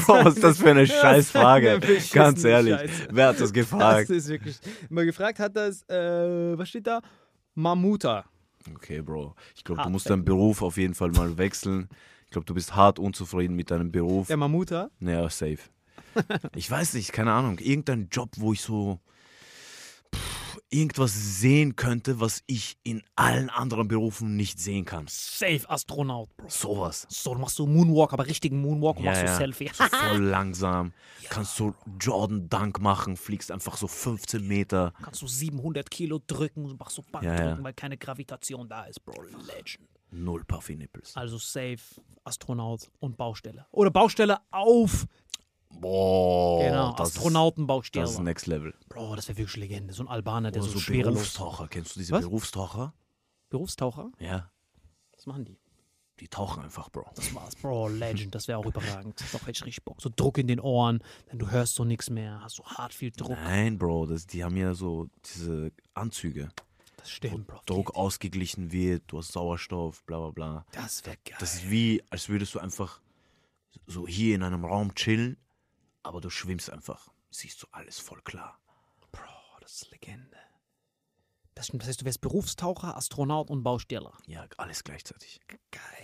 Bro, 0.06 0.26
was 0.26 0.36
ist 0.36 0.44
das 0.44 0.58
für 0.58 0.72
eine 0.72 0.86
Scheißfrage? 1.02 1.80
Ganz 2.12 2.44
ehrlich, 2.44 2.78
wer 3.10 3.30
hat 3.30 3.40
das 3.40 3.54
gefragt? 3.54 4.10
ist 4.10 4.28
wirklich. 4.28 4.60
Mal 4.90 5.06
gefragt 5.06 5.40
hat 5.40 5.56
das, 5.56 5.84
äh, 5.84 6.58
was 6.58 6.68
steht 6.68 6.88
da? 6.88 7.02
Mamuta. 7.54 8.26
Okay, 8.76 9.02
Bro, 9.02 9.34
ich 9.56 9.64
glaube, 9.64 9.84
du 9.84 9.90
musst 9.90 10.10
deinen 10.10 10.26
Beruf 10.26 10.62
auf 10.62 10.76
jeden 10.76 10.94
Fall 10.94 11.12
mal 11.12 11.38
wechseln. 11.38 11.88
Ich 12.26 12.32
glaube, 12.32 12.46
du 12.46 12.54
bist 12.54 12.76
hart 12.76 13.00
unzufrieden 13.00 13.56
mit 13.56 13.72
deinem 13.72 13.94
Beruf. 13.94 14.28
Der 14.28 14.36
Mamuta? 14.36 14.90
Ja, 15.00 15.30
safe. 15.30 15.60
Ich 16.54 16.70
weiß 16.70 16.96
nicht, 16.96 17.14
keine 17.14 17.32
Ahnung. 17.32 17.60
Irgendein 17.60 18.10
Job, 18.12 18.32
wo 18.38 18.52
ich 18.52 18.62
so 18.62 19.00
irgendwas 20.70 21.14
sehen 21.40 21.76
könnte, 21.76 22.20
was 22.20 22.44
ich 22.48 22.78
in 22.84 23.04
allen 23.16 23.50
anderen 23.50 23.88
Berufen 23.88 24.36
nicht 24.36 24.60
sehen 24.60 24.86
kann. 24.86 25.06
Safe 25.08 25.62
Astronaut, 25.70 26.36
Bro. 26.38 26.50
Sowas. 26.50 27.06
So, 27.10 27.34
du 27.34 27.40
machst 27.40 27.56
so 27.56 27.66
Moonwalk, 27.68 28.14
aber 28.14 28.26
richtigen 28.28 28.62
Moonwalk 28.62 28.98
und 28.98 29.04
Ja, 29.04 29.12
machst 29.12 29.22
so 29.22 29.28
ja. 29.28 29.36
Selfie. 29.38 29.72
So 29.74 29.84
voll 29.92 30.18
langsam. 30.24 30.94
Kannst 31.30 31.56
so 31.56 31.74
Jordan 32.00 32.50
Dunk 32.50 32.80
machen, 32.82 33.16
fliegst 33.18 33.52
einfach 33.52 33.78
so 33.78 33.88
15 33.88 34.46
Meter. 34.48 34.94
Kannst 35.02 35.22
du 35.22 35.28
700 35.28 35.90
Kilo 35.90 36.20
drücken, 36.26 36.76
machst 36.78 36.96
so 36.96 37.04
Bankdrücken, 37.12 37.40
Ja, 37.46 37.56
ja. 37.58 37.64
weil 37.64 37.74
keine 37.74 37.98
Gravitation 37.98 38.68
da 38.68 38.86
ist, 38.86 39.04
Bro. 39.06 39.24
Legend. 39.24 39.88
Null 40.12 40.46
Puffy 40.46 40.76
Nipples. 40.78 41.16
Also 41.16 41.38
safe 41.38 41.80
Astronaut 42.24 42.90
und 43.00 43.18
Baustelle. 43.18 43.66
Oder 43.72 43.92
Baustelle 43.92 44.38
auf. 44.52 45.06
Boah. 45.82 46.64
genau, 46.64 46.92
Oh, 46.92 46.96
das 46.98 47.10
ist- 47.10 47.18
Astronautenbaustelle. 47.18 48.04
Das 48.06 48.14
ist 48.14 48.20
Next 48.20 48.48
Level. 48.48 48.74
Bro, 48.90 49.16
das 49.16 49.28
wäre 49.28 49.38
wirklich 49.38 49.58
Legende. 49.58 49.94
So 49.94 50.04
ein 50.04 50.08
Albaner, 50.10 50.52
der 50.52 50.62
Oder 50.62 50.70
so, 50.72 50.78
so 50.78 50.82
schwerelos. 50.82 51.14
Berufstaucher. 51.14 51.68
Kennst 51.68 51.96
du 51.96 52.00
diese 52.00 52.14
Was? 52.14 52.22
Berufstaucher? 52.22 52.94
Berufstaucher? 53.50 54.12
Ja. 54.20 54.52
Was 55.16 55.26
machen 55.26 55.46
die? 55.46 55.58
Die 56.22 56.30
tauchen 56.30 56.64
einfach, 56.64 56.90
Bro. 56.90 57.06
Das 57.16 57.34
war's, 57.36 57.56
Bro. 57.58 57.90
Legend, 57.90 58.34
das 58.34 58.48
wäre 58.48 58.58
auch 58.58 58.66
überragend. 58.66 59.20
Doch 59.34 59.42
hätte 59.42 59.52
ich 59.52 59.66
richtig 59.66 59.84
Bock. 59.84 60.02
So 60.02 60.10
Druck 60.16 60.38
in 60.38 60.48
den 60.48 60.62
Ohren, 60.62 61.00
denn 61.30 61.40
du 61.40 61.50
hörst 61.52 61.76
so 61.76 61.84
nichts 61.84 62.10
mehr, 62.10 62.40
hast 62.42 62.56
so 62.56 62.64
hart 62.66 62.94
viel 62.94 63.12
Druck. 63.12 63.32
Nein, 63.32 63.78
Bro, 63.78 64.06
das, 64.06 64.26
die 64.26 64.42
haben 64.44 64.56
ja 64.56 64.74
so 64.74 65.08
diese 65.26 65.74
Anzüge. 65.94 66.50
Das 66.96 67.12
stimmt, 67.12 67.48
Bro. 67.48 67.60
Druck 67.66 67.96
ausgeglichen 67.98 68.72
wird, 68.72 69.04
du 69.08 69.18
hast 69.18 69.34
Sauerstoff, 69.34 70.04
bla 70.06 70.20
bla 70.20 70.30
bla. 70.32 70.66
Das 70.72 71.06
wäre 71.06 71.18
geil. 71.26 71.36
Das 71.40 71.56
ist 71.56 71.70
wie, 71.70 72.02
als 72.10 72.30
würdest 72.30 72.56
du 72.56 72.60
einfach 72.60 73.02
so 73.86 74.08
hier 74.08 74.36
in 74.36 74.44
einem 74.44 74.64
Raum 74.64 74.96
chillen, 74.96 75.36
aber 76.06 76.22
du 76.22 76.30
schwimmst 76.30 76.70
einfach. 76.70 77.10
Siehst 77.32 77.64
du 77.64 77.68
alles 77.72 78.00
voll 78.00 78.22
klar. 78.22 78.60
Bro, 79.12 79.60
das 79.62 79.82
ist 79.82 79.92
Legende. 79.92 80.38
Das 81.56 81.68
stimmt. 81.68 81.82
Das 81.82 81.90
heißt, 81.90 82.02
du 82.02 82.06
wärst 82.06 82.22
Berufstaucher, 82.22 82.96
Astronaut 82.96 83.50
und 83.50 83.64
Bausteller. 83.64 84.14
Ja, 84.28 84.46
alles 84.58 84.84
gleichzeitig. 84.84 85.40
Geil, 85.48 85.62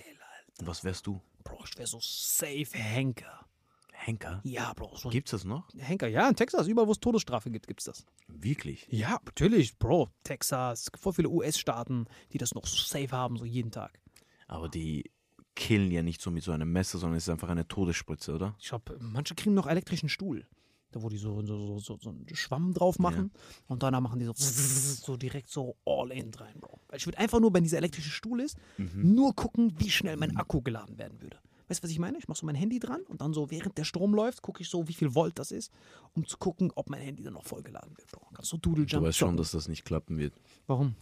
Alter. 0.08 0.60
Und 0.60 0.68
was 0.68 0.84
wärst 0.84 1.08
du? 1.08 1.22
Bro, 1.44 1.64
ich 1.66 1.78
wär 1.78 1.88
so 1.88 2.00
safe 2.02 2.68
Henker. 2.74 3.46
Henker? 3.92 4.42
Ja, 4.44 4.74
Bro. 4.74 4.96
So 4.96 5.10
Gibt's 5.10 5.32
das 5.32 5.44
noch? 5.44 5.68
Henker, 5.78 6.08
ja, 6.08 6.28
in 6.28 6.36
Texas, 6.36 6.68
überall, 6.68 6.88
wo 6.88 6.92
es 6.92 7.00
Todesstrafe 7.00 7.52
gibt, 7.52 7.68
gibt's 7.68 7.84
das. 7.84 8.06
Wirklich? 8.28 8.88
Ja, 8.90 9.20
natürlich, 9.26 9.78
Bro. 9.78 10.10
Texas, 10.24 10.90
voll 10.96 11.14
viele 11.14 11.30
US-Staaten, 11.30 12.08
die 12.32 12.40
das 12.40 12.56
noch 12.56 12.66
so 12.66 12.78
safe 12.78 13.12
haben, 13.12 13.38
so 13.38 13.46
jeden 13.46 13.72
Tag. 13.72 14.00
Aber 14.48 14.70
die 14.70 15.12
killen 15.56 15.92
ja 15.92 16.02
nicht 16.04 16.22
so 16.22 16.32
mit 16.32 16.44
so 16.44 16.52
einem 16.52 16.72
Messer, 16.72 16.98
sondern 16.98 17.18
es 17.18 17.24
ist 17.24 17.30
einfach 17.30 17.50
eine 17.50 17.68
Todesspritze, 17.68 18.34
oder? 18.34 18.56
Ich 18.60 18.70
glaube, 18.70 18.98
manche 19.00 19.36
kriegen 19.36 19.54
noch 19.54 19.68
elektrischen 19.68 20.10
Stuhl. 20.10 20.46
Da, 20.92 21.02
wo 21.02 21.08
die 21.08 21.18
so, 21.18 21.42
so, 21.46 21.80
so, 21.80 21.98
so, 22.02 22.10
einen 22.10 22.28
Schwamm 22.34 22.74
drauf 22.74 23.00
machen 23.00 23.32
und 23.68 23.82
danach 23.82 24.02
machen 24.02 24.20
die 24.20 24.26
so, 24.26 24.34
so 24.36 25.16
direkt 25.16 25.50
so 25.50 25.78
all 25.86 26.12
in 26.12 26.34
rein, 26.34 26.60
Bro. 26.60 26.82
Weil 26.90 26.98
ich 26.98 27.06
würde 27.08 27.18
einfach 27.18 27.40
nur, 27.40 27.54
wenn 27.54 27.64
dieser 27.64 27.78
elektrische 27.78 28.10
Stuhl 28.10 28.42
ist, 28.42 28.58
nur 28.94 29.34
gucken, 29.34 29.74
wie 29.78 29.90
schnell 29.90 30.18
mein 30.18 30.36
Akku 30.36 30.62
geladen 30.62 30.98
werden 30.98 31.22
würde. 31.22 31.38
Weißt 31.70 31.82
du, 31.82 31.86
was 31.86 31.92
ich 31.92 32.00
meine? 32.00 32.18
Ich 32.18 32.28
mache 32.28 32.40
so 32.40 32.46
mein 32.46 32.56
Handy 32.56 32.80
dran 32.80 33.00
und 33.08 33.22
dann 33.22 33.32
so, 33.32 33.50
während 33.50 33.78
der 33.78 33.86
Strom 33.86 34.14
läuft, 34.14 34.42
gucke 34.42 34.62
ich 34.62 34.68
so, 34.68 34.90
wie 34.90 34.94
viel 34.94 35.16
Volt 35.16 35.40
das 35.40 35.52
ist, 35.52 35.72
um 36.12 36.28
zu 36.28 36.36
gucken, 36.38 36.70
ob 36.76 36.90
mein 36.90 37.02
Handy 37.02 37.24
dann 37.24 37.34
noch 37.34 37.46
voll 37.46 37.64
geladen 37.64 37.96
wird, 37.96 38.12
Bro. 38.12 38.28
Kannst 38.34 38.52
du 38.52 38.58
Doodle 38.58 38.86
Du 38.86 38.92
Jump 38.92 39.08
weißt 39.08 39.18
schon, 39.18 39.38
dass 39.38 39.52
das 39.52 39.70
nicht 39.70 39.86
klappen 39.86 40.18
wird. 40.18 40.34
Warum? 40.68 40.96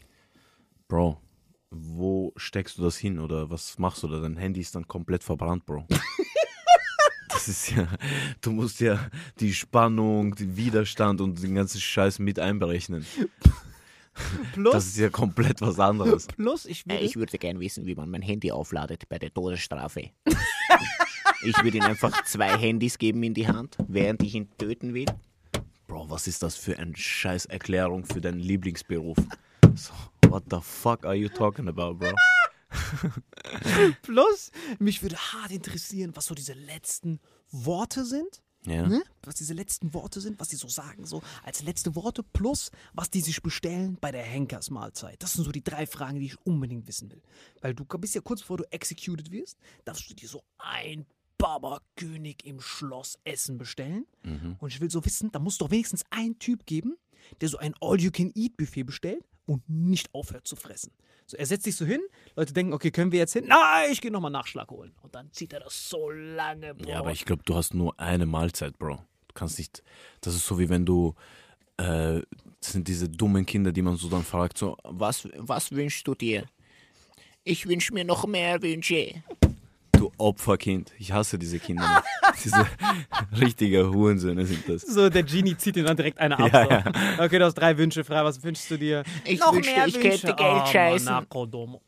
Bro, 0.87 1.19
wo 1.71 2.33
steckst 2.35 2.77
du 2.77 2.81
das 2.83 2.97
hin 2.97 3.19
oder 3.19 3.49
was 3.49 3.77
machst 3.77 4.03
du 4.03 4.07
da? 4.07 4.19
Dein 4.19 4.37
Handy 4.37 4.61
ist 4.61 4.75
dann 4.75 4.87
komplett 4.87 5.23
verbrannt, 5.23 5.65
Bro. 5.65 5.85
das 7.29 7.47
ist 7.47 7.71
ja, 7.71 7.87
du 8.41 8.51
musst 8.51 8.79
ja 8.79 8.99
die 9.39 9.53
Spannung, 9.53 10.35
den 10.35 10.57
Widerstand 10.57 11.21
und 11.21 11.41
den 11.41 11.55
ganzen 11.55 11.79
Scheiß 11.79 12.19
mit 12.19 12.39
einberechnen. 12.39 13.05
Plus, 14.53 14.73
Das 14.73 14.87
ist 14.87 14.97
ja 14.97 15.09
komplett 15.09 15.61
was 15.61 15.79
anderes. 15.79 16.27
plus 16.35 16.65
ich 16.65 16.85
Äh, 16.87 16.89
will. 16.99 17.05
Ich 17.05 17.15
würde 17.15 17.37
gerne 17.37 17.59
wissen, 17.59 17.85
wie 17.85 17.95
man 17.95 18.09
mein 18.09 18.21
Handy 18.21 18.51
aufladet 18.51 19.07
bei 19.07 19.19
der 19.19 19.33
Todesstrafe. 19.33 20.09
ich 21.43 21.63
würde 21.63 21.77
ihm 21.77 21.83
einfach 21.83 22.23
zwei 22.25 22.57
Handys 22.57 22.97
geben 22.97 23.23
in 23.23 23.33
die 23.33 23.47
Hand, 23.47 23.77
während 23.87 24.23
ich 24.23 24.35
ihn 24.35 24.49
töten 24.57 24.93
will. 24.93 25.05
Bro, 25.87 26.09
was 26.09 26.27
ist 26.27 26.43
das 26.43 26.55
für 26.55 26.77
eine 26.79 26.95
scheiß 26.95 27.45
Erklärung 27.45 28.05
für 28.05 28.19
deinen 28.21 28.39
Lieblingsberuf? 28.39 29.17
So, 29.75 29.93
what 30.29 30.43
the 30.49 30.59
fuck 30.61 31.05
are 31.05 31.15
you 31.15 31.29
talking 31.29 31.67
about, 31.67 31.95
bro? 31.99 32.11
Plus, 34.03 34.51
mich 34.79 35.01
würde 35.01 35.17
hart 35.17 35.51
interessieren, 35.51 36.15
was 36.15 36.25
so 36.27 36.35
diese 36.35 36.53
letzten 36.53 37.19
Worte 37.51 38.05
sind, 38.05 38.41
Ja. 38.65 38.87
ne? 38.87 39.01
was 39.23 39.35
diese 39.35 39.53
letzten 39.53 39.93
Worte 39.93 40.21
sind, 40.21 40.39
was 40.39 40.49
sie 40.49 40.55
so 40.57 40.67
sagen, 40.67 41.05
so 41.05 41.21
als 41.43 41.63
letzte 41.63 41.95
Worte 41.95 42.23
plus 42.23 42.71
was 42.93 43.09
die 43.09 43.21
sich 43.21 43.41
bestellen 43.41 43.97
bei 44.01 44.11
der 44.11 44.23
Henkersmahlzeit. 44.23 45.21
Das 45.23 45.33
sind 45.33 45.45
so 45.45 45.51
die 45.51 45.63
drei 45.63 45.87
Fragen, 45.87 46.19
die 46.19 46.27
ich 46.27 46.45
unbedingt 46.45 46.87
wissen 46.87 47.09
will. 47.11 47.21
Weil 47.61 47.73
du 47.73 47.85
bist 47.85 48.15
ja 48.15 48.21
kurz 48.21 48.41
bevor 48.41 48.57
du 48.57 48.65
executed 48.71 49.31
wirst, 49.31 49.57
darfst 49.85 50.09
du 50.09 50.13
dir 50.13 50.27
so 50.27 50.43
ein 50.57 51.05
Baba-König 51.37 52.45
im 52.45 52.59
Schloss 52.59 53.17
Essen 53.23 53.57
bestellen. 53.57 54.05
Mhm. 54.23 54.57
Und 54.59 54.73
ich 54.73 54.81
will 54.81 54.91
so 54.91 55.03
wissen, 55.05 55.31
da 55.31 55.39
muss 55.39 55.57
doch 55.57 55.71
wenigstens 55.71 56.03
ein 56.09 56.37
Typ 56.37 56.65
geben, 56.65 56.97
der 57.39 57.47
so 57.49 57.57
ein 57.57 57.73
All-You-Can-Eat-Buffet 57.79 58.83
bestellt 58.83 59.23
und 59.49 59.67
nicht 59.67 60.13
aufhört 60.13 60.47
zu 60.47 60.55
fressen. 60.55 60.91
So, 61.25 61.35
er 61.35 61.45
setzt 61.45 61.63
sich 61.63 61.75
so 61.75 61.85
hin, 61.85 62.01
Leute 62.35 62.53
denken, 62.53 62.71
okay, 62.73 62.91
können 62.91 63.11
wir 63.11 63.19
jetzt 63.19 63.33
hin? 63.33 63.45
Nein, 63.47 63.91
ich 63.91 63.99
gehe 63.99 64.11
nochmal 64.11 64.31
Nachschlag 64.31 64.69
holen. 64.69 64.93
Und 65.01 65.15
dann 65.15 65.31
zieht 65.31 65.53
er 65.53 65.59
das 65.59 65.89
so 65.89 66.11
lange, 66.11 66.75
Bro. 66.75 66.87
Ja, 66.87 66.99
aber 66.99 67.11
ich 67.11 67.25
glaube, 67.25 67.41
du 67.45 67.55
hast 67.55 67.73
nur 67.73 67.99
eine 67.99 68.25
Mahlzeit, 68.25 68.77
Bro. 68.77 68.95
Du 69.27 69.33
kannst 69.33 69.57
nicht. 69.57 69.83
Das 70.21 70.35
ist 70.35 70.45
so 70.45 70.59
wie 70.59 70.69
wenn 70.69 70.85
du. 70.85 71.15
Äh, 71.77 72.21
das 72.61 72.73
sind 72.73 72.87
diese 72.87 73.09
dummen 73.09 73.45
Kinder, 73.45 73.71
die 73.71 73.81
man 73.81 73.95
so 73.95 74.09
dann 74.09 74.23
fragt, 74.23 74.57
so, 74.57 74.77
Was, 74.83 75.27
was 75.35 75.71
wünschst 75.71 76.07
du 76.07 76.13
dir? 76.13 76.45
Ich 77.43 77.67
wünsche 77.67 77.93
mir 77.93 78.03
noch 78.03 78.27
mehr 78.27 78.61
Wünsche. 78.61 79.23
Du 79.99 80.11
Opferkind. 80.17 80.91
Ich 80.97 81.11
hasse 81.11 81.37
diese 81.37 81.59
Kinder. 81.59 82.03
diese 82.43 82.65
richtige 83.39 83.89
Hurensöhne 83.89 84.45
sind 84.45 84.67
das. 84.67 84.81
So, 84.81 85.09
der 85.09 85.23
Genie 85.23 85.57
zieht 85.57 85.77
ihn 85.77 85.85
dann 85.85 85.97
direkt 85.97 86.19
eine 86.19 86.39
ab. 86.39 86.51
Ja, 86.53 86.83
so. 87.17 87.23
Okay, 87.23 87.39
du 87.39 87.45
hast 87.45 87.55
drei 87.55 87.77
Wünsche 87.77 88.03
frei. 88.03 88.23
Was 88.23 88.41
wünschst 88.43 88.71
du 88.71 88.77
dir? 88.77 89.03
Ich 89.25 89.39
Noch 89.39 89.53
wünschte, 89.53 89.73
mehr 89.73 89.87
ich 89.87 89.95
Wünsche. 89.95 90.09
könnte 90.09 90.35
Geld 90.35 90.61
oh, 90.63 90.65
scheißen. 90.65 91.27
Domo. 91.29 91.81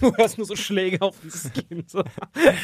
Du 0.00 0.14
hörst 0.16 0.38
nur 0.38 0.46
so 0.46 0.56
Schläge 0.56 1.00
auf 1.02 1.16
dieses 1.22 1.52
Kind. 1.52 1.90
So. 1.90 2.02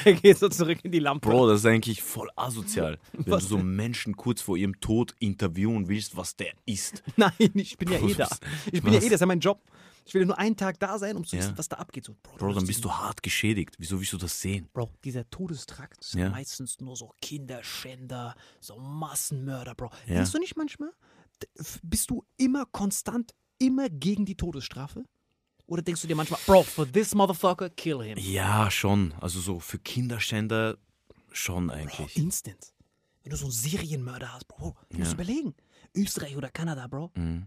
Er 0.05 0.13
geht 0.15 0.39
so 0.39 0.49
zurück 0.49 0.79
in 0.83 0.93
die 0.93 0.99
Lampe. 0.99 1.29
Bro, 1.29 1.49
das 1.49 1.61
ist 1.61 1.67
eigentlich 1.67 2.03
voll 2.03 2.31
asozial. 2.37 2.99
Wenn 3.13 3.33
Was 3.33 3.45
du 3.45 3.51
so 3.51 3.59
Menschen 3.59 4.17
kurz 4.17 4.41
vor 4.41 4.57
ihrem 4.57 4.81
Tod 4.81 5.15
interviewen 5.19 5.89
willst, 5.89 6.17
was 6.17 6.37
der 6.37 6.53
isst. 6.67 7.03
Nein, 7.17 7.33
ich 7.39 7.77
bin 7.77 7.91
ja 7.93 7.99
eh 7.99 8.15
da. 8.15 8.29
Ich 8.73 8.83
bin 8.83 8.93
ja 8.93 8.99
Was? 8.99 9.05
eh, 9.05 9.09
das 9.09 9.15
ist 9.15 9.21
ja 9.21 9.27
mein 9.27 9.41
Job. 9.41 9.61
Ich 10.07 10.13
will 10.15 10.23
ja 10.23 10.27
nur 10.27 10.39
einen 10.39 10.57
Tag 10.57 10.79
da 10.81 10.99
sein, 10.99 11.17
um 11.17 11.25
zu 11.25 11.35
Ja. 11.37 11.43
wissen, 11.43 11.57
was 11.59 11.69
da 11.69 11.77
abgeht. 11.77 12.05
So, 12.05 12.15
Bro, 12.23 12.37
Bro, 12.37 12.53
dann 12.55 12.67
bist 12.67 12.85
du 12.85 12.91
hart 12.93 13.23
geschädigt. 13.23 13.77
Wieso 13.79 13.99
willst 13.99 14.13
du 14.13 14.19
das 14.19 14.39
sehen? 14.41 14.69
Bro, 14.73 14.91
dieser 15.03 15.29
Todestrakt 15.31 16.05
sind 16.05 16.21
Ja. 16.21 16.31
meistens 16.31 16.79
nur 16.81 16.95
so 16.97 17.13
Kinderschänder, 17.23 18.35
so 18.61 18.79
Massenmörder, 18.79 19.75
Bro. 19.75 19.91
Ja. 20.07 20.17
Denkst 20.17 20.33
du 20.33 20.39
nicht 20.39 20.57
manchmal, 20.57 20.91
bist 21.83 22.11
du 22.11 22.25
immer 22.37 22.67
konstant, 22.67 23.35
immer 23.59 23.89
gegen 23.89 24.27
die 24.27 24.37
Todesstrafe? 24.37 25.05
Oder 25.67 25.81
denkst 25.81 26.03
du 26.03 26.09
dir 26.09 26.17
manchmal, 26.17 26.41
Bro, 26.45 26.65
for 26.65 26.87
this 26.91 27.15
motherfucker, 27.15 27.71
kill 27.71 28.03
him? 28.03 28.19
Ja, 28.19 28.71
schon. 28.71 29.15
Also 29.21 29.41
so 29.41 29.59
für 29.61 29.79
Kinderschänder 29.79 30.77
schon 31.33 31.69
Bro, 31.69 31.75
eigentlich. 31.77 32.17
instant. 32.17 32.75
Wenn 33.23 33.31
du 33.31 33.37
so 33.39 33.47
einen 33.47 33.53
Serienmörder 33.53 34.35
hast, 34.35 34.47
Bro, 34.49 34.77
du 34.91 34.99
musst 34.99 35.13
Ja. 35.13 35.15
überlegen. 35.15 35.55
Österreich 35.97 36.37
oder 36.37 36.51
Kanada, 36.51 36.87
Bro. 36.89 37.11
Mhm. 37.15 37.47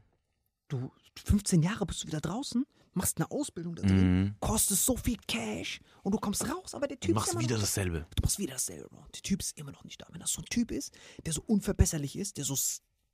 Du, 0.70 0.92
15 1.20 1.62
Jahre 1.64 1.86
bist 1.86 2.04
du 2.04 2.08
wieder 2.08 2.22
draußen, 2.22 2.66
machst 2.94 3.18
eine 3.18 3.30
Ausbildung 3.32 3.76
da 3.76 3.84
drin, 3.84 4.22
Mhm. 4.24 4.36
kostest 4.40 4.86
so 4.86 4.98
viel 4.98 5.18
Cash 5.28 5.80
und 6.04 6.14
du 6.14 6.18
kommst 6.18 6.50
raus, 6.50 6.74
aber 6.74 6.88
der 6.88 7.00
Typ 7.00 7.08
Du 7.08 7.12
ist 7.12 7.16
machst 7.16 7.34
immer 7.34 7.42
wieder 7.42 7.56
noch 7.56 7.62
dasselbe. 7.62 8.06
Du 8.16 8.22
machst 8.24 8.40
wieder 8.40 8.54
dasselbe, 8.54 8.88
Bro. 8.90 9.06
Der 9.14 9.22
Typ 9.22 9.42
ist 9.42 9.58
immer 9.58 9.72
noch 9.72 9.84
nicht 9.84 10.02
da. 10.02 10.08
Wenn 10.12 10.20
das 10.20 10.32
so 10.32 10.42
ein 10.42 10.46
Typ 10.46 10.72
ist, 10.72 10.92
der 11.26 11.34
so 11.34 11.42
unverbesserlich 11.46 12.16
ist, 12.18 12.38
der 12.38 12.46
so 12.46 12.56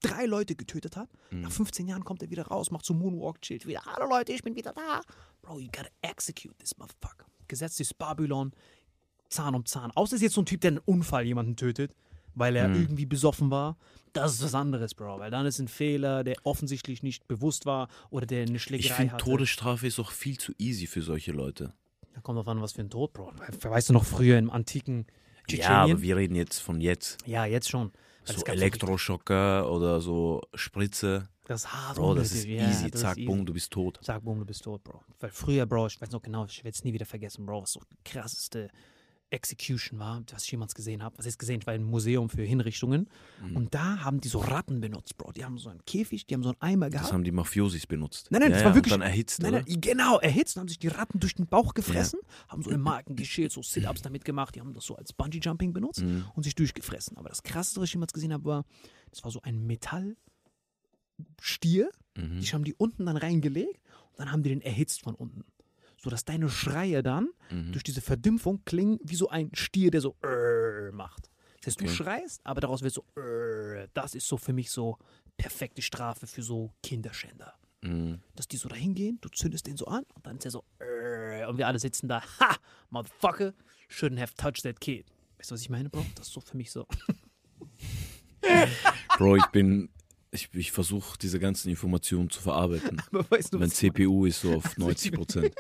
drei 0.02 0.26
Leute 0.26 0.56
getötet 0.56 0.96
hat, 0.98 1.10
Mhm. 1.32 1.42
nach 1.42 1.52
15 1.52 1.88
Jahren 1.88 2.04
kommt 2.04 2.22
er 2.22 2.30
wieder 2.30 2.48
raus, 2.48 2.72
macht 2.72 2.86
so 2.86 2.94
Moonwalk, 2.94 3.42
chillt 3.42 3.66
wieder. 3.66 3.82
Hallo 3.86 4.08
Leute, 4.08 4.32
ich 4.34 4.44
bin 4.44 4.56
wieder 4.56 4.74
da. 4.74 5.02
Bro, 5.42 5.60
you 5.60 5.68
gotta 5.68 5.90
execute 6.02 6.58
this 6.60 6.78
motherfucker. 6.78 7.26
Gesetz 7.48 7.80
ist 7.80 7.98
Babylon, 7.98 8.52
Zahn 9.30 9.56
um 9.56 9.66
Zahn. 9.66 9.92
Außer 9.92 10.16
es 10.16 10.22
ist 10.22 10.24
jetzt 10.24 10.34
so 10.36 10.42
ein 10.42 10.46
Typ, 10.46 10.62
der 10.62 10.72
einen 10.72 10.78
Unfall 10.80 11.26
jemanden 11.26 11.56
tötet, 11.56 11.94
weil 12.36 12.56
er 12.56 12.68
Mhm. 12.68 12.76
irgendwie 12.76 13.06
besoffen 13.06 13.52
war. 13.52 13.78
Das 14.14 14.34
ist 14.36 14.44
was 14.44 14.54
anderes, 14.56 14.94
Bro. 14.94 15.20
Weil 15.20 15.32
dann 15.32 15.46
ist 15.46 15.60
ein 15.60 15.68
Fehler, 15.68 16.24
der 16.24 16.36
offensichtlich 16.44 17.02
nicht 17.04 17.28
bewusst 17.28 17.66
war 17.66 17.88
oder 18.12 18.26
der 18.26 18.44
eine 18.44 18.56
Ich 18.58 18.64
Schlägerei 18.64 18.94
finde, 18.96 19.14
hatte. 19.14 19.26
Todesstrafe 19.26 19.88
ist 19.88 20.00
auch 20.00 20.12
viel 20.12 20.38
zu 20.38 20.54
easy 20.60 20.86
für 20.88 21.02
solche 21.02 21.32
Leute. 21.32 21.74
Da 22.14 22.22
kommt 22.22 22.38
drauf 22.38 22.48
an, 22.48 22.62
was 22.62 22.74
für 22.74 22.82
ein 22.82 22.92
Tod, 22.92 23.12
Bro. 23.14 23.32
Weißt 23.62 23.90
du 23.90 23.94
noch 23.94 24.06
früher 24.06 24.38
im 24.38 24.52
antiken 24.52 25.08
Ja, 25.08 25.44
Tschetschenien? 25.48 25.92
aber 25.98 26.02
wir 26.04 26.16
reden 26.18 26.36
jetzt 26.36 26.60
von 26.60 26.80
jetzt. 26.80 27.18
Ja, 27.26 27.46
jetzt 27.46 27.70
schon. 27.70 27.92
Weil 28.28 28.38
So 28.38 28.46
Elektroschocker 28.46 29.70
oder 29.72 30.00
so 30.00 30.42
Spritze. 30.54 31.28
Das 31.46 31.66
ist 31.66 31.74
hart 31.74 31.98
Bro, 31.98 32.14
das 32.16 32.32
ist 32.32 32.46
ja, 32.46 32.70
easy. 32.70 32.84
das 32.92 32.94
ist 32.96 33.02
Zack, 33.02 33.18
easy. 33.18 33.44
du 33.46 33.54
bist 33.54 33.72
tot. 33.72 34.00
Sag, 34.02 34.24
boom, 34.24 34.40
du 34.40 34.46
bist 34.46 34.64
tot, 34.64 34.82
Bro. 34.84 35.02
Weil 35.20 35.32
früher, 35.32 35.66
Bro, 35.66 35.88
ich 35.88 36.00
weiß 36.00 36.12
noch 36.12 36.22
genau, 36.22 36.46
ich 36.46 36.64
werde 36.64 36.74
es 36.76 36.84
nie 36.86 36.94
wieder 36.94 37.06
vergessen, 37.06 37.46
Bro, 37.46 37.64
was 37.64 37.74
so 37.74 37.82
krasseste 38.06 38.70
Execution 39.34 40.00
war, 40.00 40.24
was 40.32 40.44
ich 40.46 40.52
jemals 40.52 40.76
gesehen 40.76 41.04
habe. 41.04 41.18
Was 41.18 41.26
ist 41.26 41.40
gesehen? 41.40 41.60
Ich 41.62 41.68
war 41.68 41.74
im 41.74 41.84
Museum 41.84 42.30
für 42.30 42.44
Hinrichtungen. 42.44 43.10
Mhm. 43.42 43.56
Und 43.58 43.74
da 43.74 44.00
haben 44.04 44.22
die 44.22 44.28
so 44.28 44.40
Ratten 44.40 44.80
benutzt, 44.80 45.18
Bro. 45.18 45.32
Die 45.34 45.44
haben 45.44 45.58
so 45.58 45.70
einen 45.70 45.84
Käfig, 45.86 46.26
die 46.28 46.36
haben 46.36 46.44
so 46.44 46.50
einen 46.50 46.62
Eimer 46.62 46.90
gehabt. 46.90 47.08
Das 47.08 47.14
haben 47.14 47.24
die 47.24 47.32
Mafiosis 47.32 47.88
benutzt. 47.88 48.28
Nein, 48.30 48.42
nein, 48.42 48.52
ja, 48.52 48.54
das 48.56 48.62
ja, 48.62 48.66
war 48.66 48.72
und 48.74 48.78
wirklich. 48.78 48.94
dann 48.94 49.02
erhitzt, 49.02 49.42
nein, 49.42 49.54
nein, 49.54 49.66
genau, 49.82 50.20
erhitzt, 50.20 50.56
haben 50.58 50.68
sich 50.68 50.80
die 50.80 50.88
Ratten 50.88 51.20
durch 51.20 51.36
den 51.36 51.48
Bauch 51.48 51.74
gefressen, 51.74 52.20
haben 52.48 52.62
so 52.64 52.70
im 52.70 52.82
Marken 52.82 53.16
geschält, 53.16 53.52
so 53.52 53.62
Sit-Ups 53.64 54.02
damit 54.04 54.24
gemacht, 54.24 54.56
die 54.56 54.60
haben 54.62 54.74
das 54.74 54.86
so 54.86 54.96
als 54.96 55.12
Bungee-Jumping 55.14 55.74
benutzt 55.74 56.04
Mhm. 56.04 56.26
und 56.36 56.44
sich 56.44 56.54
durchgefressen. 56.56 57.18
Aber 57.18 57.30
das 57.30 57.42
krasseste, 57.44 57.82
was 57.82 57.90
ich 57.90 57.94
jemals 57.94 58.14
gesehen 58.14 58.32
habe, 58.34 58.46
war, 58.46 58.66
das 59.10 59.24
war 59.24 59.32
so 59.32 59.42
ein 59.42 59.66
Metallstier, 59.66 60.16
Mhm. 62.16 62.40
die 62.40 62.48
haben 62.48 62.64
die 62.64 62.76
unten 62.76 63.06
dann 63.08 63.18
reingelegt 63.18 63.80
und 64.12 64.20
dann 64.20 64.32
haben 64.32 64.44
die 64.44 64.50
den 64.50 64.62
erhitzt 64.62 65.02
von 65.02 65.16
unten. 65.16 65.44
So 66.04 66.10
dass 66.10 66.26
deine 66.26 66.50
Schreie 66.50 67.02
dann 67.02 67.30
Mhm. 67.50 67.72
durch 67.72 67.84
diese 67.84 68.02
Verdümpfung 68.02 68.62
klingen 68.66 69.00
wie 69.04 69.16
so 69.16 69.30
ein 69.30 69.50
Stier, 69.54 69.90
der 69.90 70.02
so 70.02 70.18
"Rrrr" 70.22 70.92
macht. 70.92 71.30
Das 71.62 71.68
heißt, 71.68 71.80
du 71.82 71.86
Okay. 71.86 71.96
schreist, 71.96 72.42
aber 72.46 72.60
daraus 72.60 72.82
wird 72.82 72.94
so 72.94 73.06
"Rrrr". 73.18 73.88
Das 73.94 74.14
ist 74.14 74.28
so 74.28 74.36
für 74.38 74.52
mich 74.52 74.70
so 74.70 74.98
perfekte 75.38 75.82
Strafe 75.82 76.28
für 76.28 76.44
so 76.44 76.74
Kinderschänder 76.84 77.54
Mhm. 77.82 78.22
dass 78.36 78.48
die 78.48 78.58
so 78.58 78.68
da 78.70 78.76
hingehen, 78.76 79.18
du 79.22 79.30
zündest 79.30 79.68
den 79.68 79.78
so 79.78 79.86
an 79.86 80.04
und 80.16 80.26
dann 80.26 80.38
ist 80.38 80.46
er 80.46 80.52
so, 80.52 80.64
"Äh", 80.80 81.46
und 81.46 81.58
wir 81.58 81.68
alle 81.68 81.80
sitzen 81.80 82.08
da, 82.08 82.22
ha, 82.40 82.56
motherfucker, 82.90 83.54
shouldn't 83.90 84.20
have 84.20 84.34
touched 84.36 84.64
that 84.64 84.80
kid. 84.82 85.06
Weißt 85.38 85.52
du, 85.52 85.54
was 85.56 85.62
ich 85.62 85.70
meine, 85.70 85.90
Bro? 85.90 86.06
Das 86.16 86.28
ist 86.28 86.34
so 86.34 86.40
für 86.42 86.58
mich 86.58 86.72
so. 86.72 86.88
Bro, 89.18 89.36
ich 89.38 89.46
bin. 89.52 89.90
Ich, 90.34 90.50
ich 90.54 90.72
versuche 90.72 91.18
diese 91.20 91.40
ganzen 91.40 91.70
Informationen 91.70 92.30
zu 92.30 92.42
verarbeiten. 92.42 93.00
Aber 93.12 93.30
weißt 93.30 93.54
du, 93.54 93.60
mein 93.60 93.70
CPU 93.70 94.26
ist 94.26 94.42
so 94.42 94.54
auf 94.58 94.78
90 94.78 95.12
Prozent. 95.12 95.54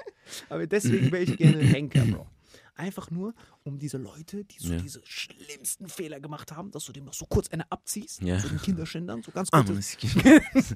Aber 0.49 0.65
deswegen 0.65 1.11
wäre 1.11 1.23
ich 1.23 1.37
gerne 1.37 1.59
Henker, 1.59 2.03
Bro. 2.05 2.27
Einfach 2.75 3.11
nur, 3.11 3.35
um 3.63 3.79
diese 3.79 3.97
Leute, 3.97 4.43
die 4.45 4.59
so 4.59 4.73
Ja. 4.73 4.79
diese 4.79 5.01
schlimmsten 5.05 5.87
Fehler 5.87 6.19
gemacht 6.19 6.51
haben, 6.51 6.71
dass 6.71 6.85
du 6.85 6.91
dem 6.91 7.05
noch 7.05 7.13
so 7.13 7.25
kurz 7.25 7.49
eine 7.49 7.69
abziehst, 7.71 8.21
Ja. 8.21 8.39
so 8.39 8.49
den 8.49 8.61
Kinderschändern, 8.61 9.21
so 9.23 9.31
ganz 9.31 9.49
Ah, 9.51 9.57
kurz. 9.63 9.69
Mann, 9.69 9.77
ist- 9.79 9.97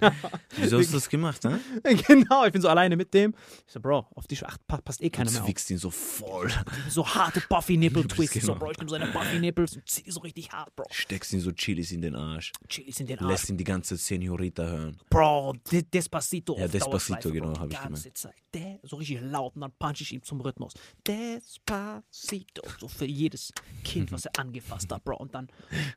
Wieso 0.57 0.79
hast 0.79 0.89
du 0.89 0.93
das 0.93 1.09
gemacht, 1.09 1.43
ne? 1.43 1.59
genau, 2.07 2.45
ich 2.45 2.51
bin 2.53 2.61
so 2.61 2.69
alleine 2.69 2.95
mit 2.95 3.13
dem. 3.13 3.33
Ich 3.67 3.73
so, 3.73 3.79
Bro, 3.79 4.07
auf 4.15 4.27
dich 4.27 4.45
acht, 4.45 4.65
pa- 4.67 4.81
passt 4.81 5.01
eh 5.01 5.09
keiner 5.09 5.29
mehr 5.31 5.41
Du 5.41 5.47
wickst 5.47 5.69
ihn 5.69 5.77
so 5.77 5.89
voll. 5.91 6.51
So 6.89 7.05
harte 7.07 7.41
Buffy-Nipple-Twists. 7.49 8.41
So, 8.45 8.53
genau. 8.53 8.59
Bro, 8.59 8.71
ich 8.71 8.77
nehme 8.77 8.89
so 8.89 8.95
eine 8.95 9.07
Buffy-Nipples 9.07 9.75
und 9.75 9.87
zieh 9.89 10.03
die 10.03 10.11
so 10.11 10.19
richtig 10.21 10.51
hart, 10.51 10.75
Bro. 10.75 10.85
Steckst 10.91 11.33
ihn 11.33 11.39
so 11.41 11.51
Chilis 11.51 11.91
in 11.91 12.01
den 12.01 12.15
Arsch. 12.15 12.51
Chilis 12.67 12.99
in 12.99 13.07
den 13.07 13.19
Arsch. 13.19 13.29
Lässt 13.29 13.49
ihn 13.49 13.57
die 13.57 13.63
ganze 13.63 13.97
Senorita 13.97 14.63
hören. 14.65 14.97
Bro, 15.09 15.55
De 15.71 15.81
Despacito. 15.83 16.57
Ja, 16.57 16.67
Despacito, 16.67 17.31
genau, 17.31 17.51
Bro, 17.53 17.59
hab 17.61 17.69
die 17.69 18.07
ich 18.07 18.13
Zeit. 18.15 18.33
De 18.53 18.79
so 18.83 18.95
richtig 18.95 19.19
laut 19.21 19.55
und 19.55 19.61
dann 19.61 19.71
punch 19.77 20.01
ich 20.01 20.13
ihm 20.13 20.23
zum 20.23 20.39
Rhythmus. 20.41 20.73
Despacito. 21.05 22.61
So 22.79 22.87
für 22.87 23.05
jedes 23.05 23.51
Kind, 23.83 24.11
was 24.11 24.25
er 24.25 24.31
angefasst 24.39 24.91
hat, 24.91 25.03
Bro. 25.03 25.17
Und 25.17 25.33
dann 25.35 25.47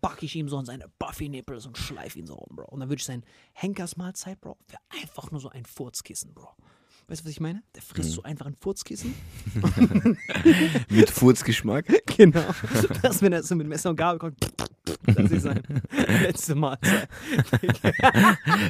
pack 0.00 0.22
ich 0.22 0.34
ihm 0.36 0.48
so 0.48 0.56
an 0.58 0.64
seine 0.64 0.86
Buffy-Nipples 0.98 1.66
und 1.66 1.76
schleif 1.78 2.16
ihn 2.16 2.26
so 2.26 2.34
rum, 2.34 2.56
Bro. 2.56 2.66
Und 2.66 2.80
dann 2.80 2.88
würde 2.88 3.00
ich 3.00 3.04
sein 3.06 3.22
Henkersmahlzeit, 3.52 4.40
Bro, 4.40 4.56
wäre 4.68 4.80
einfach 5.02 5.30
nur 5.30 5.40
so 5.40 5.50
ein 5.50 5.64
Furzkissen, 5.64 6.34
Bro. 6.34 6.48
Weißt 7.08 7.22
du, 7.22 7.24
was 7.24 7.32
ich 7.32 7.40
meine? 7.40 7.62
Der 7.74 7.82
frisst 7.82 8.10
Mhm. 8.10 8.14
so 8.14 8.22
einfach 8.22 8.46
ein 8.46 8.54
Furzkissen. 8.60 9.14
Mit 10.88 11.10
Furzgeschmack. 11.10 11.86
genau. 12.16 12.44
Das, 13.02 13.20
wenn 13.20 13.32
er 13.32 13.42
so 13.42 13.56
mit 13.56 13.66
Messer 13.66 13.90
und 13.90 13.96
Gabel 13.96 14.18
kommt, 14.20 14.38
das 15.06 15.30
ist 15.30 15.42
sein 15.42 15.62
letzte 16.22 16.54
Mahlzeit. 16.54 17.08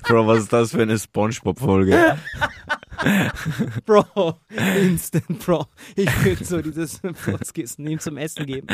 Bro, 0.05 0.27
was 0.27 0.39
ist 0.41 0.53
das 0.53 0.71
für 0.71 0.83
eine 0.83 0.99
Spongebob-Folge? 0.99 2.19
Bro, 3.87 4.39
instant, 4.81 5.39
Bro. 5.45 5.67
Ich 5.97 6.25
will 6.25 6.45
so 6.45 6.61
dieses 6.61 7.01
Furzkissen 7.15 7.87
ihm 7.87 7.99
zum 7.99 8.17
Essen 8.17 8.47
geben. 8.47 8.67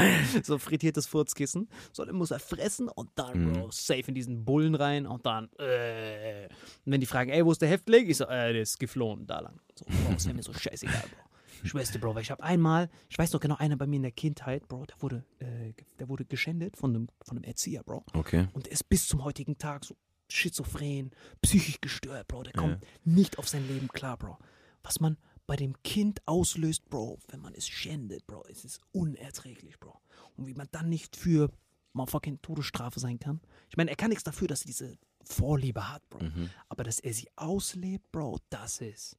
So 0.42 0.58
frittiertes 0.58 1.06
Furzkissen. 1.06 1.68
So, 1.92 2.04
dann 2.04 2.16
muss 2.16 2.30
er 2.30 2.38
fressen 2.38 2.88
und 2.88 3.10
dann, 3.14 3.52
Bro, 3.52 3.70
safe 3.70 4.04
in 4.06 4.14
diesen 4.14 4.44
Bullen 4.44 4.74
rein 4.74 5.06
und 5.06 5.26
dann, 5.26 5.48
äh. 5.58 6.46
Und 6.84 6.92
wenn 6.92 7.00
die 7.00 7.06
fragen, 7.06 7.30
ey, 7.30 7.44
wo 7.44 7.52
ist 7.52 7.62
der 7.62 7.68
Häftling? 7.68 8.08
Ich 8.08 8.18
so, 8.18 8.24
äh, 8.24 8.52
der 8.52 8.62
ist 8.62 8.78
geflohen, 8.78 9.26
da 9.26 9.40
lang. 9.40 9.60
So, 9.74 9.84
Bro, 9.84 10.24
wäre 10.24 10.34
mir 10.34 10.42
so 10.42 10.52
scheißegal, 10.52 11.02
Bro. 11.02 11.26
Schwester, 11.64 11.98
Bro, 11.98 12.14
weil 12.14 12.22
ich 12.22 12.30
habe 12.30 12.42
einmal, 12.42 12.90
ich 13.08 13.18
weiß 13.18 13.32
noch 13.32 13.40
genau, 13.40 13.56
einer 13.56 13.76
bei 13.76 13.86
mir 13.86 13.96
in 13.96 14.02
der 14.02 14.12
Kindheit, 14.12 14.68
Bro, 14.68 14.86
der 14.86 15.00
wurde, 15.00 15.24
äh, 15.38 15.72
der 15.98 16.08
wurde 16.08 16.24
geschändet 16.24 16.76
von 16.76 16.94
einem, 16.94 17.08
von 17.22 17.36
einem 17.36 17.44
Erzieher, 17.44 17.82
Bro. 17.82 18.04
Okay. 18.12 18.48
Und 18.52 18.66
der 18.66 18.72
ist 18.72 18.88
bis 18.88 19.06
zum 19.08 19.24
heutigen 19.24 19.58
Tag 19.58 19.84
so 19.84 19.96
schizophren, 20.28 21.10
psychisch 21.42 21.80
gestört, 21.80 22.28
Bro. 22.28 22.44
Der 22.44 22.52
kommt 22.52 22.84
nicht 23.04 23.38
auf 23.38 23.48
sein 23.48 23.66
Leben 23.68 23.88
klar, 23.88 24.16
Bro. 24.16 24.38
Was 24.82 25.00
man 25.00 25.16
bei 25.46 25.56
dem 25.56 25.80
Kind 25.82 26.20
auslöst, 26.26 26.88
Bro, 26.88 27.18
wenn 27.28 27.40
man 27.40 27.54
es 27.54 27.68
schändet, 27.68 28.26
Bro, 28.26 28.44
es 28.50 28.64
ist 28.64 28.80
unerträglich, 28.92 29.78
Bro. 29.78 30.00
Und 30.36 30.46
wie 30.46 30.54
man 30.54 30.68
dann 30.72 30.88
nicht 30.88 31.16
für 31.16 31.50
motherfucking 31.92 32.42
Todesstrafe 32.42 33.00
sein 33.00 33.18
kann. 33.18 33.40
Ich 33.68 33.76
meine, 33.76 33.90
er 33.90 33.96
kann 33.96 34.10
nichts 34.10 34.24
dafür, 34.24 34.48
dass 34.48 34.62
er 34.62 34.66
diese 34.66 34.98
Vorliebe 35.24 35.88
hat, 35.92 36.08
Bro. 36.10 36.20
Mhm. 36.22 36.50
Aber 36.68 36.84
dass 36.84 37.00
er 37.00 37.12
sie 37.12 37.28
auslebt, 37.36 38.12
Bro, 38.12 38.38
das 38.50 38.80
ist 38.80 39.16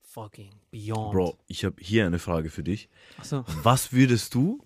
fucking 0.00 0.52
beyond. 0.70 1.12
Bro, 1.12 1.38
ich 1.46 1.64
habe 1.64 1.76
hier 1.80 2.06
eine 2.06 2.18
Frage 2.18 2.50
für 2.50 2.64
dich. 2.64 2.88
Achso. 3.18 3.44
Was 3.62 3.92
würdest 3.92 4.34
du, 4.34 4.64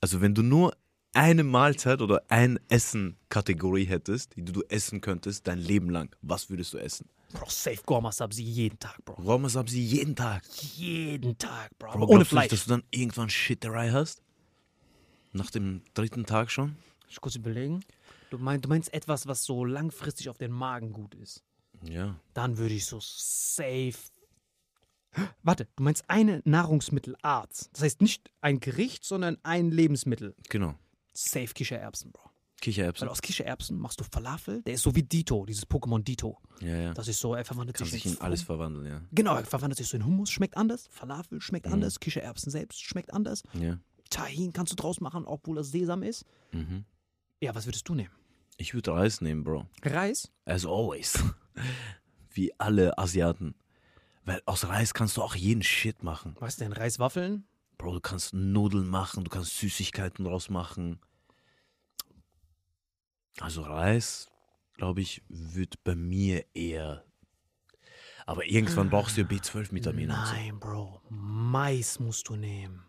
also 0.00 0.20
wenn 0.20 0.34
du 0.34 0.42
nur 0.42 0.76
eine 1.12 1.44
Mahlzeit 1.44 2.00
oder 2.00 2.22
ein 2.28 2.58
Essen-Kategorie 2.68 3.84
hättest, 3.84 4.36
die 4.36 4.44
du 4.44 4.62
essen 4.68 5.00
könntest 5.00 5.46
dein 5.46 5.58
Leben 5.58 5.90
lang, 5.90 6.14
was 6.22 6.50
würdest 6.50 6.72
du 6.72 6.78
essen? 6.78 7.08
Bro, 7.32 7.48
safe 7.48 7.80
Gorma 7.86 8.12
Sabzi 8.12 8.42
jeden 8.42 8.78
Tag, 8.78 9.02
Bro. 9.04 9.14
Roma 9.14 9.48
Sabzi 9.48 9.80
jeden 9.80 10.14
Tag. 10.14 10.44
Jeden 10.76 11.38
Tag, 11.38 11.70
Bro. 11.78 11.92
Bro, 11.92 12.06
ohne 12.06 12.24
Fleisch. 12.24 12.44
nicht, 12.44 12.52
dass 12.52 12.64
du 12.64 12.70
dann 12.70 12.82
irgendwann 12.90 13.30
Shitterei 13.30 13.90
hast? 13.90 14.22
Nach 15.32 15.50
dem 15.50 15.82
dritten 15.94 16.26
Tag 16.26 16.50
schon? 16.50 16.76
Ich 17.08 17.20
kurz 17.20 17.36
überlegen. 17.36 17.84
Du, 18.30 18.38
mein, 18.38 18.60
du 18.60 18.68
meinst 18.68 18.92
etwas, 18.92 19.26
was 19.26 19.44
so 19.44 19.64
langfristig 19.64 20.28
auf 20.28 20.38
den 20.38 20.50
Magen 20.50 20.92
gut 20.92 21.14
ist. 21.14 21.42
Ja. 21.82 22.16
Dann 22.34 22.58
würde 22.58 22.74
ich 22.74 22.84
so 22.84 22.98
safe. 23.00 23.94
Warte, 25.42 25.68
du 25.76 25.82
meinst 25.82 26.04
eine 26.08 26.42
Nahrungsmittelart. 26.44 27.70
Das 27.72 27.82
heißt 27.82 28.02
nicht 28.02 28.30
ein 28.42 28.60
Gericht, 28.60 29.04
sondern 29.04 29.38
ein 29.42 29.70
Lebensmittel. 29.70 30.34
Genau. 30.48 30.74
Safe 31.12 31.48
Kichererbsen, 31.54 32.12
Bro. 32.12 32.30
Kichererbsen. 32.60 33.06
Weil 33.06 33.12
aus 33.12 33.20
Kichererbsen 33.22 33.78
machst 33.78 33.98
du 34.00 34.04
Falafel. 34.04 34.62
Der 34.62 34.74
ist 34.74 34.82
so 34.82 34.94
wie 34.94 35.02
Dito, 35.02 35.44
dieses 35.46 35.66
Pokémon 35.68 36.00
Dito. 36.02 36.38
Ja, 36.60 36.76
ja. 36.76 36.94
Das 36.94 37.08
ist 37.08 37.18
so, 37.18 37.34
er 37.34 37.44
verwandelt 37.44 37.76
Kann 37.76 37.86
sich 37.88 38.02
sich 38.04 38.12
in 38.14 38.20
alles 38.20 38.42
verwandeln, 38.42 38.86
ja. 38.86 39.00
Genau, 39.10 39.34
er 39.34 39.44
verwandelt 39.44 39.78
sich 39.78 39.88
so 39.88 39.96
in 39.96 40.04
Hummus, 40.06 40.30
schmeckt 40.30 40.56
anders. 40.56 40.86
Falafel 40.90 41.40
schmeckt 41.40 41.66
Mhm. 41.66 41.72
anders. 41.74 41.98
Kichererbsen 41.98 42.52
selbst 42.52 42.80
schmeckt 42.80 43.12
anders. 43.12 43.42
Ja. 43.54 43.78
Tahin 44.10 44.52
kannst 44.52 44.72
du 44.72 44.76
draus 44.76 45.00
machen, 45.00 45.24
obwohl 45.24 45.56
das 45.56 45.70
Sesam 45.72 46.02
ist. 46.04 46.24
Mhm. 46.52 46.84
Ja, 47.40 47.54
was 47.54 47.66
würdest 47.66 47.88
du 47.88 47.94
nehmen? 47.96 48.12
Ich 48.58 48.74
würde 48.74 48.92
Reis 48.92 49.20
nehmen, 49.20 49.42
Bro. 49.42 49.66
Reis? 49.82 50.30
As 50.44 50.64
always. 50.64 51.18
Wie 52.30 52.52
alle 52.60 52.96
Asiaten. 52.98 53.54
Weil 54.24 54.40
aus 54.46 54.68
Reis 54.68 54.94
kannst 54.94 55.16
du 55.16 55.22
auch 55.22 55.34
jeden 55.34 55.62
Shit 55.62 56.04
machen. 56.04 56.36
Was 56.38 56.56
denn? 56.56 56.72
Reiswaffeln? 56.72 57.44
Bro, 57.78 57.94
du 57.94 58.00
kannst 58.00 58.32
Nudeln 58.34 58.86
machen, 58.88 59.24
du 59.24 59.30
kannst 59.30 59.56
Süßigkeiten 59.58 60.24
draus 60.24 60.48
machen. 60.50 61.00
Also 63.40 63.62
Reis, 63.62 64.28
glaube 64.76 65.00
ich, 65.00 65.22
wird 65.28 65.82
bei 65.84 65.94
mir 65.94 66.44
eher. 66.54 67.04
Aber 68.26 68.44
irgendwann 68.46 68.88
brauchst 68.90 69.16
du 69.16 69.22
ja 69.22 69.26
B12-Vitamine 69.26 70.12
und 70.16 70.26
so. 70.26 70.32
Nein, 70.32 70.60
Bro. 70.60 71.00
Mais 71.08 71.98
musst 71.98 72.28
du 72.28 72.36
nehmen. 72.36 72.84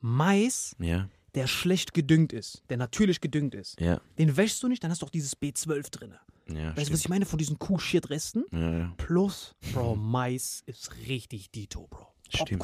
Mais, 0.00 0.74
Ja, 0.78 1.08
der 1.34 1.46
schlecht 1.46 1.92
gedüngt 1.92 2.32
ist, 2.32 2.62
der 2.70 2.76
natürlich 2.78 3.20
gedüngt 3.20 3.54
ist. 3.54 3.78
ja, 3.80 4.00
Den 4.16 4.36
wäschst 4.36 4.62
du 4.62 4.68
nicht, 4.68 4.82
dann 4.82 4.90
hast 4.90 5.02
du 5.02 5.06
auch 5.06 5.10
dieses 5.10 5.36
B12 5.36 5.90
drin. 5.90 6.14
ja. 6.46 6.74
Weißt 6.76 6.88
du, 6.88 6.92
was 6.94 7.00
ich 7.00 7.08
meine 7.08 7.26
von 7.26 7.38
diesen 7.38 7.58
Kuh-Shit-Resten? 7.58 8.94
Plus, 8.96 9.54
Bro, 9.74 9.96
Mais 9.96 10.62
ist 10.66 10.96
richtig 11.08 11.50
Dito, 11.50 11.86
Bro. 11.88 12.06
Stimmt. 12.30 12.62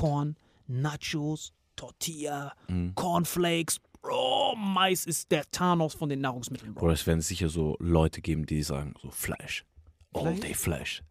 Nachos, 0.66 1.52
Tortilla, 1.76 2.54
Mhm. 2.68 2.94
Cornflakes. 2.94 3.80
Bro, 4.00 4.54
Mais 4.56 5.06
ist 5.06 5.30
der 5.30 5.50
Thanos 5.50 5.94
von 5.94 6.08
den 6.10 6.20
Nahrungsmitteln, 6.20 6.74
Bro. 6.74 6.80
Bro, 6.86 6.92
es 6.92 7.06
werden 7.06 7.22
sicher 7.22 7.48
so 7.48 7.76
Leute 7.80 8.20
geben, 8.20 8.44
die 8.44 8.62
sagen, 8.62 8.94
so 9.00 9.10
Fleisch. 9.10 9.64
All 10.12 10.22
Fleisch? 10.24 10.40
day 10.40 10.54
Fleisch. 10.54 11.02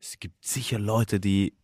Es 0.00 0.18
gibt 0.20 0.44
sicher 0.44 0.78
Leute, 0.78 1.18
die 1.18 1.54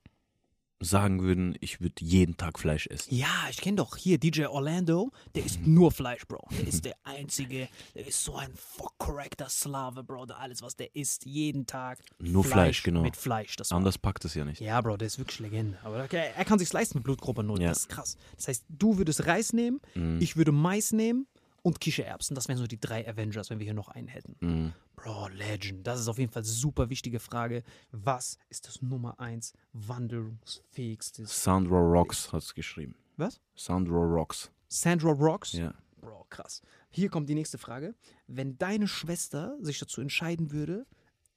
sagen 0.85 1.23
würden, 1.23 1.57
ich 1.61 1.81
würde 1.81 1.95
jeden 2.05 2.37
Tag 2.37 2.59
Fleisch 2.59 2.87
essen. 2.87 3.15
Ja, 3.15 3.47
ich 3.51 3.59
kenne 3.59 3.77
doch 3.77 3.97
hier 3.97 4.19
DJ 4.19 4.47
Orlando, 4.47 5.11
der 5.35 5.45
isst 5.45 5.67
nur 5.67 5.91
Fleisch, 5.93 6.27
Bro. 6.27 6.49
Der 6.51 6.67
ist 6.67 6.85
der 6.85 6.95
einzige, 7.05 7.69
der 7.95 8.07
ist 8.07 8.23
so 8.25 8.37
ein 8.37 8.51
fuck 8.55 8.97
correcter 8.99 9.49
Slave, 9.49 10.03
Bro. 10.05 10.27
Der 10.27 10.39
alles, 10.39 10.63
was 10.63 10.77
der 10.77 10.95
isst, 10.95 11.25
jeden 11.27 11.67
Tag. 11.67 11.99
Nur 12.19 12.45
Fleisch, 12.45 12.83
genau. 12.83 13.03
Mit 13.03 13.17
Fleisch, 13.17 13.57
das 13.57 13.73
Anders 13.73 13.99
packt 13.99 14.25
es 14.25 14.35
ja 14.35 14.45
nicht. 14.45 14.61
Ja, 14.61 14.81
Bro, 14.81 14.97
der 14.97 15.07
ist 15.07 15.19
wirklich 15.19 15.39
Legende. 15.41 15.79
Aber 15.83 16.07
er 16.13 16.45
kann 16.45 16.59
sich's 16.59 16.73
leisten 16.73 16.99
mit 16.99 17.05
Blutgruppe 17.05 17.43
0. 17.43 17.61
Ja. 17.61 17.69
Das 17.69 17.79
ist 17.81 17.89
krass. 17.89 18.17
Das 18.37 18.49
heißt, 18.49 18.65
du 18.69 18.99
würdest 18.99 19.27
Reis 19.27 19.53
nehmen, 19.53 19.81
Mhm. 19.95 20.21
ich 20.21 20.37
würde 20.37 20.53
Mais 20.53 20.93
nehmen 20.93 21.27
und 21.63 21.81
Kichererbsen. 21.81 22.35
Das 22.35 22.49
wären 22.49 22.59
so 22.59 22.67
die 22.67 22.81
drei 22.81 23.09
Avengers, 23.09 23.51
wenn 23.51 23.59
wir 23.59 23.65
hier 23.65 23.75
noch 23.75 23.89
einen 23.89 24.09
hätten. 24.09 24.37
Mhm. 24.41 24.73
Bro, 24.97 25.29
Legend. 25.29 25.87
Das 25.87 26.01
ist 26.01 26.09
auf 26.09 26.19
jeden 26.19 26.31
Fall 26.33 26.43
eine 26.43 26.49
super 26.51 26.91
wichtige 26.91 27.21
Frage. 27.21 27.63
Was 27.91 28.39
ist 28.49 28.67
das 28.67 28.83
Nummer 28.83 29.19
eins 29.21 29.53
wandelungsfähigstes? 29.73 31.43
Sandro 31.43 31.79
Rocks 31.79 32.33
hat 32.33 32.43
es 32.43 32.55
geschrieben. 32.55 32.95
Was? 33.17 33.41
Sandro 33.55 34.03
Rocks. 34.03 34.51
Sandra 34.69 35.11
Rocks? 35.13 35.53
Ja. 35.53 35.75
Bro, 36.01 36.27
krass. 36.31 36.63
Hier 36.91 37.09
kommt 37.11 37.29
die 37.29 37.35
nächste 37.35 37.59
Frage. 37.59 37.95
Wenn 38.27 38.59
deine 38.59 38.89
Schwester 38.89 39.57
sich 39.61 39.79
dazu 39.79 40.01
entscheiden 40.01 40.51
würde, 40.51 40.87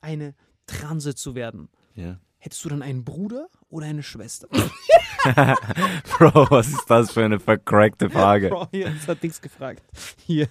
eine 0.02 0.36
Transe 0.68 1.16
zu 1.16 1.36
werden, 1.36 1.70
Ja. 1.94 2.20
Hättest 2.46 2.64
du 2.64 2.70
dann 2.70 2.84
einen 2.84 3.04
Bruder 3.04 3.50
oder 3.70 3.88
eine 3.88 4.04
Schwester? 4.04 4.48
Bro, 6.18 6.48
was 6.52 6.68
ist 6.68 6.86
das 6.88 7.12
für 7.12 7.26
eine 7.26 7.40
vercrackte 7.40 8.10
Frage? 8.10 8.50
Bro, 8.50 8.68
hier, 8.72 8.92
das 8.92 9.08
hat 9.08 9.24
Dings 9.24 9.42
gefragt. 9.42 9.82
Hier, 10.26 10.48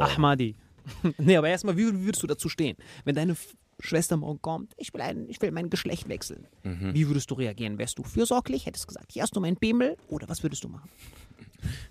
Ahmadi. 0.00 0.56
nee, 1.18 1.36
aber 1.36 1.48
erstmal, 1.48 1.76
wie 1.76 2.04
würdest 2.04 2.22
du 2.22 2.26
dazu 2.26 2.48
stehen? 2.48 2.76
Wenn 3.04 3.14
deine 3.14 3.36
Schwester 3.78 4.16
morgen 4.16 4.42
kommt, 4.42 4.74
ich 4.76 4.92
will, 4.92 5.00
ein, 5.02 5.28
ich 5.28 5.40
will 5.40 5.52
mein 5.52 5.70
Geschlecht 5.70 6.08
wechseln. 6.08 6.48
Mhm. 6.64 6.94
Wie 6.94 7.06
würdest 7.06 7.30
du 7.30 7.36
reagieren? 7.36 7.78
Wärst 7.78 7.98
du 7.98 8.02
fürsorglich? 8.02 8.66
Hättest 8.66 8.84
du 8.84 8.88
gesagt, 8.88 9.12
hier 9.12 9.22
hast 9.22 9.36
du 9.36 9.40
meinen 9.40 9.56
Bimmel? 9.56 9.96
Oder 10.08 10.28
was 10.28 10.42
würdest 10.42 10.64
du 10.64 10.68
machen? 10.68 10.90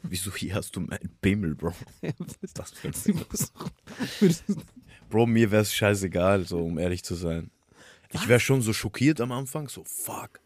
Wieso 0.04 0.36
hier 0.36 0.56
hast 0.56 0.76
du 0.76 0.82
meinen 0.82 1.16
Bimmel, 1.22 1.56
Bro? 1.56 1.74
was 2.02 2.38
ist 2.42 2.60
das 2.60 2.72
für 2.72 2.90
ein 2.90 4.56
Bro, 5.10 5.28
mir 5.28 5.52
wäre 5.52 5.62
es 5.62 5.74
scheißegal, 5.74 6.46
so 6.46 6.60
um 6.60 6.78
ehrlich 6.78 7.04
zu 7.04 7.16
sein. 7.16 7.52
Ich 8.14 8.28
wäre 8.28 8.40
schon 8.40 8.62
so 8.62 8.74
schockiert 8.74 9.22
am 9.22 9.32
Anfang, 9.32 9.70
so 9.70 9.84
fuck. 9.84 10.40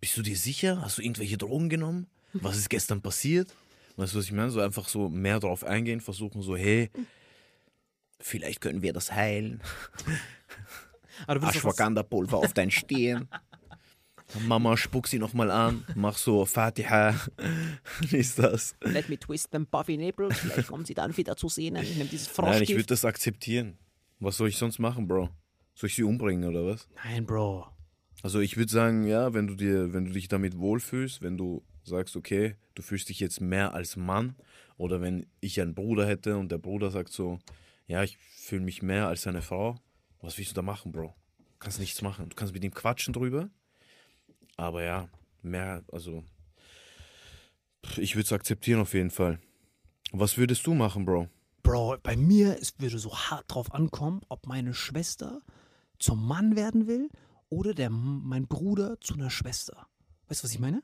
Bist 0.00 0.16
du 0.16 0.22
dir 0.22 0.36
sicher? 0.36 0.80
Hast 0.80 0.98
du 0.98 1.02
irgendwelche 1.02 1.36
Drogen 1.36 1.68
genommen? 1.68 2.06
Was 2.32 2.56
ist 2.56 2.70
gestern 2.70 3.02
passiert? 3.02 3.54
Weißt 3.96 4.14
du, 4.14 4.18
was 4.18 4.24
ich 4.26 4.32
meine? 4.32 4.50
So 4.50 4.60
einfach 4.60 4.88
so 4.88 5.08
mehr 5.08 5.40
drauf 5.40 5.64
eingehen, 5.64 6.00
versuchen 6.00 6.42
so, 6.42 6.56
hey, 6.56 6.90
vielleicht 8.18 8.60
können 8.60 8.82
wir 8.82 8.92
das 8.92 9.12
heilen. 9.12 9.60
Ashwagandha-Pulver 11.26 12.38
auf 12.38 12.54
dein 12.54 12.70
Stirn. 12.70 13.28
Mama, 14.46 14.76
spuck 14.76 15.08
sie 15.08 15.18
nochmal 15.18 15.50
an, 15.50 15.84
mach 15.96 16.16
so 16.16 16.46
Fatiha. 16.46 17.14
Wie 18.00 18.16
ist 18.16 18.38
das? 18.38 18.76
Let 18.80 19.08
me 19.08 19.18
twist 19.18 19.50
them 19.50 19.66
puffy 19.66 19.96
nipples. 19.96 20.38
Vielleicht 20.38 20.68
kommen 20.68 20.84
sie 20.84 20.94
dann 20.94 21.16
wieder 21.16 21.36
zu 21.36 21.48
sehen. 21.48 21.76
Ich 21.76 21.96
nehme 21.96 22.08
dieses 22.08 22.30
Nein, 22.38 22.62
ich 22.62 22.70
würde 22.70 22.84
das 22.84 23.04
akzeptieren. 23.04 23.76
Was 24.20 24.36
soll 24.36 24.48
ich 24.48 24.56
sonst 24.56 24.78
machen, 24.78 25.08
Bro? 25.08 25.30
Soll 25.80 25.88
ich 25.88 25.94
sie 25.94 26.02
umbringen 26.02 26.46
oder 26.46 26.66
was? 26.66 26.86
Nein, 27.04 27.24
Bro. 27.24 27.66
Also 28.22 28.40
ich 28.40 28.58
würde 28.58 28.70
sagen, 28.70 29.06
ja, 29.06 29.32
wenn 29.32 29.46
du 29.46 29.54
dir, 29.54 29.94
wenn 29.94 30.04
du 30.04 30.12
dich 30.12 30.28
damit 30.28 30.58
wohlfühlst, 30.58 31.22
wenn 31.22 31.38
du 31.38 31.64
sagst, 31.84 32.16
okay, 32.16 32.56
du 32.74 32.82
fühlst 32.82 33.08
dich 33.08 33.18
jetzt 33.18 33.40
mehr 33.40 33.72
als 33.72 33.96
Mann, 33.96 34.36
oder 34.76 35.00
wenn 35.00 35.24
ich 35.40 35.58
einen 35.58 35.74
Bruder 35.74 36.06
hätte 36.06 36.36
und 36.36 36.52
der 36.52 36.58
Bruder 36.58 36.90
sagt 36.90 37.14
so, 37.14 37.38
ja, 37.86 38.02
ich 38.02 38.18
fühle 38.18 38.60
mich 38.60 38.82
mehr 38.82 39.08
als 39.08 39.26
eine 39.26 39.40
Frau, 39.40 39.80
was 40.20 40.36
willst 40.36 40.50
du 40.50 40.56
da 40.56 40.60
machen, 40.60 40.92
Bro? 40.92 41.14
Du 41.38 41.44
kannst 41.60 41.80
nichts 41.80 42.02
machen. 42.02 42.28
Du 42.28 42.36
kannst 42.36 42.52
mit 42.52 42.62
ihm 42.62 42.74
quatschen 42.74 43.14
drüber, 43.14 43.48
aber 44.58 44.82
ja, 44.82 45.08
mehr, 45.40 45.82
also 45.90 46.22
ich 47.96 48.16
würde 48.16 48.26
es 48.26 48.32
akzeptieren 48.34 48.82
auf 48.82 48.92
jeden 48.92 49.10
Fall. 49.10 49.38
Was 50.12 50.36
würdest 50.36 50.66
du 50.66 50.74
machen, 50.74 51.06
Bro? 51.06 51.30
Bro, 51.62 51.96
bei 52.02 52.16
mir 52.16 52.58
es 52.60 52.78
würde 52.78 52.98
so 52.98 53.16
hart 53.16 53.46
drauf 53.48 53.72
ankommen, 53.72 54.20
ob 54.28 54.46
meine 54.46 54.74
Schwester 54.74 55.40
zum 56.00 56.26
Mann 56.26 56.56
werden 56.56 56.86
will 56.86 57.08
oder 57.48 57.74
der, 57.74 57.90
mein 57.90 58.48
Bruder 58.48 59.00
zu 59.00 59.14
einer 59.14 59.30
Schwester. 59.30 59.86
Weißt 60.28 60.42
du, 60.42 60.44
was 60.44 60.52
ich 60.52 60.58
meine? 60.58 60.82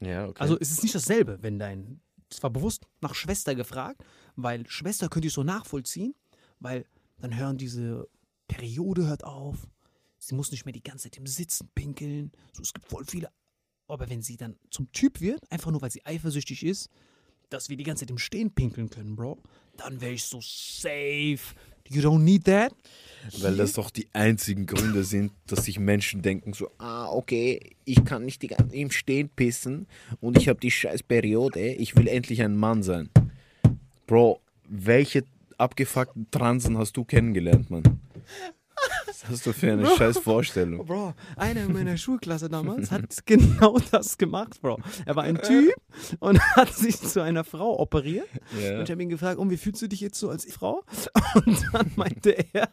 Ja, 0.00 0.28
okay. 0.28 0.40
Also 0.40 0.58
es 0.58 0.70
ist 0.70 0.82
nicht 0.82 0.94
dasselbe, 0.94 1.42
wenn 1.42 1.58
dein, 1.58 2.00
es 2.30 2.42
war 2.42 2.50
bewusst 2.50 2.86
nach 3.00 3.14
Schwester 3.14 3.54
gefragt, 3.54 4.02
weil 4.36 4.66
Schwester 4.68 5.08
könnte 5.08 5.28
ich 5.28 5.34
so 5.34 5.42
nachvollziehen, 5.42 6.14
weil 6.60 6.86
dann 7.18 7.36
hören 7.36 7.58
diese 7.58 8.08
Periode 8.46 9.06
hört 9.06 9.24
auf, 9.24 9.68
sie 10.18 10.34
muss 10.34 10.50
nicht 10.50 10.64
mehr 10.64 10.72
die 10.72 10.82
ganze 10.82 11.04
Zeit 11.04 11.18
im 11.18 11.26
Sitzen 11.26 11.68
pinkeln, 11.74 12.32
so 12.52 12.62
es 12.62 12.72
gibt 12.72 12.86
voll 12.86 13.04
viele, 13.04 13.30
aber 13.88 14.08
wenn 14.08 14.22
sie 14.22 14.36
dann 14.36 14.56
zum 14.70 14.92
Typ 14.92 15.20
wird, 15.20 15.50
einfach 15.50 15.70
nur 15.70 15.82
weil 15.82 15.90
sie 15.90 16.04
eifersüchtig 16.06 16.64
ist, 16.64 16.90
dass 17.48 17.68
wir 17.68 17.76
die 17.76 17.84
ganze 17.84 18.02
Zeit 18.02 18.10
im 18.10 18.18
Stehen 18.18 18.54
pinkeln 18.54 18.90
können, 18.90 19.16
Bro, 19.16 19.42
dann 19.76 20.00
wäre 20.00 20.12
ich 20.12 20.24
so 20.24 20.40
safe. 20.42 21.54
You 21.90 22.02
don't 22.02 22.20
need 22.20 22.44
that. 22.44 22.72
Weil 23.40 23.56
das 23.56 23.72
doch 23.74 23.90
die 23.90 24.06
einzigen 24.12 24.64
Gründe 24.66 25.04
sind, 25.04 25.32
dass 25.46 25.64
sich 25.64 25.78
Menschen 25.78 26.22
denken 26.22 26.52
so, 26.52 26.70
Ah, 26.78 27.08
okay, 27.10 27.60
ich 27.84 28.04
kann 28.04 28.24
nicht 28.24 28.42
die 28.42 28.46
ganze 28.48 28.74
im 28.76 28.90
Stehen 28.90 29.28
pissen 29.28 29.86
und 30.20 30.38
ich 30.38 30.48
habe 30.48 30.60
die 30.60 30.70
scheiß 30.70 31.02
Periode. 31.02 31.72
ich 31.74 31.96
will 31.96 32.06
endlich 32.08 32.42
ein 32.42 32.56
Mann 32.56 32.82
sein. 32.82 33.10
Bro, 34.06 34.40
welche 34.68 35.24
abgefuckten 35.58 36.30
Transen 36.30 36.78
hast 36.78 36.96
du 36.96 37.04
kennengelernt, 37.04 37.70
Mann? 37.70 37.82
Was 39.06 39.28
hast 39.28 39.46
du 39.46 39.52
für 39.52 39.72
eine 39.72 39.86
scheiß 39.96 40.18
Vorstellung? 40.18 40.84
Bro, 40.84 41.14
einer 41.36 41.62
in 41.62 41.72
meiner 41.72 41.96
Schulklasse 41.96 42.48
damals 42.48 42.90
hat 42.90 43.04
genau 43.26 43.78
das 43.90 44.18
gemacht, 44.18 44.60
Bro. 44.60 44.78
Er 45.06 45.16
war 45.16 45.24
ein 45.24 45.40
Typ 45.42 45.74
und 46.20 46.40
hat 46.56 46.74
sich 46.74 47.00
zu 47.00 47.22
einer 47.22 47.44
Frau 47.44 47.78
operiert. 47.78 48.28
Ja. 48.60 48.78
Und 48.78 48.84
ich 48.84 48.90
habe 48.90 49.02
ihn 49.02 49.08
gefragt, 49.08 49.38
um, 49.38 49.50
wie 49.50 49.56
fühlst 49.56 49.82
du 49.82 49.88
dich 49.88 50.00
jetzt 50.00 50.18
so 50.18 50.28
als 50.28 50.44
Frau? 50.52 50.82
Und 51.34 51.64
dann 51.72 51.92
meinte 51.96 52.30
er, 52.52 52.68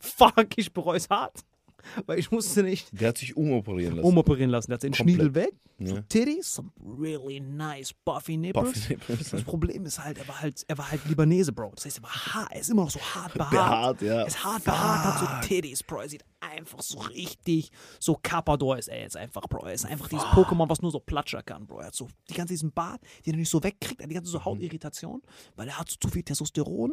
fuck, 0.00 0.46
ich 0.56 0.72
bereue 0.72 0.96
es 0.96 1.08
hart. 1.10 1.44
Weil 2.06 2.18
ich 2.18 2.30
musste 2.30 2.62
nicht 2.62 2.88
Der 2.98 3.08
hat 3.08 3.18
sich 3.18 3.36
umoperieren 3.36 3.96
lassen. 3.96 4.06
umoperieren 4.06 4.50
lassen. 4.50 4.70
Der 4.70 4.74
hat 4.76 4.82
den 4.82 4.92
Komplett. 4.92 5.16
Schniedel 5.16 5.34
weg, 5.34 5.52
so 5.78 5.94
Ja. 5.96 6.00
Titties, 6.02 6.54
some 6.54 6.70
really 6.98 7.40
nice 7.40 7.92
buffy 8.04 8.36
nipples. 8.36 8.72
Buffy 8.72 8.88
nipples, 8.94 9.30
Das. 9.30 9.42
Problem 9.44 9.84
ist 9.86 10.02
halt, 10.02 10.18
er 10.18 10.28
war 10.28 10.40
halt, 10.40 10.64
er 10.68 10.78
war 10.78 10.90
halt 10.90 11.04
Libanese, 11.06 11.52
Bro. 11.52 11.72
Das 11.76 11.84
heißt, 11.86 11.98
er 11.98 12.02
war 12.04 12.10
hart, 12.14 12.52
er 12.52 12.60
ist 12.60 12.70
immer 12.70 12.82
noch 12.84 12.90
so 12.90 13.00
hart 13.00 13.32
behaart. 13.34 13.50
Behaart, 13.50 14.02
ja. 14.02 14.20
Er 14.20 14.26
ist 14.26 14.44
hart 14.44 14.64
behaart, 14.64 15.04
hat 15.04 15.42
so 15.42 15.48
Titties, 15.48 15.82
Bro. 15.82 16.00
Er 16.02 16.08
sieht 16.08 16.24
einfach 16.40 16.80
so 16.82 16.98
richtig, 17.00 17.70
so 17.98 18.18
Carpador 18.22 18.78
ist 18.78 18.88
er 18.88 19.00
jetzt 19.00 19.16
einfach, 19.16 19.42
Bro. 19.42 19.66
Er 19.66 19.72
ist 19.74 19.84
einfach 19.86 20.08
dieses 20.08 20.24
Pokémon, 20.26 20.68
was 20.68 20.80
nur 20.82 20.90
so 20.90 21.00
platschern 21.00 21.44
kann, 21.44 21.66
Bro. 21.66 21.80
Er 21.80 21.86
hat 21.88 21.94
so 21.94 22.08
die 22.28 22.34
ganze 22.34 22.54
diesen 22.54 22.72
Bart, 22.72 23.00
den 23.26 23.34
er 23.34 23.38
nicht 23.38 23.50
so 23.50 23.62
wegkriegt, 23.62 24.00
er 24.00 24.04
hat 24.04 24.10
die 24.10 24.14
ganze 24.14 24.30
so 24.30 24.44
Hautirritation, 24.44 25.22
weil 25.56 25.68
er 25.68 25.78
hat 25.78 25.88
so 25.90 25.96
zu 26.00 26.08
viel 26.08 26.22
Testosteron. 26.22 26.92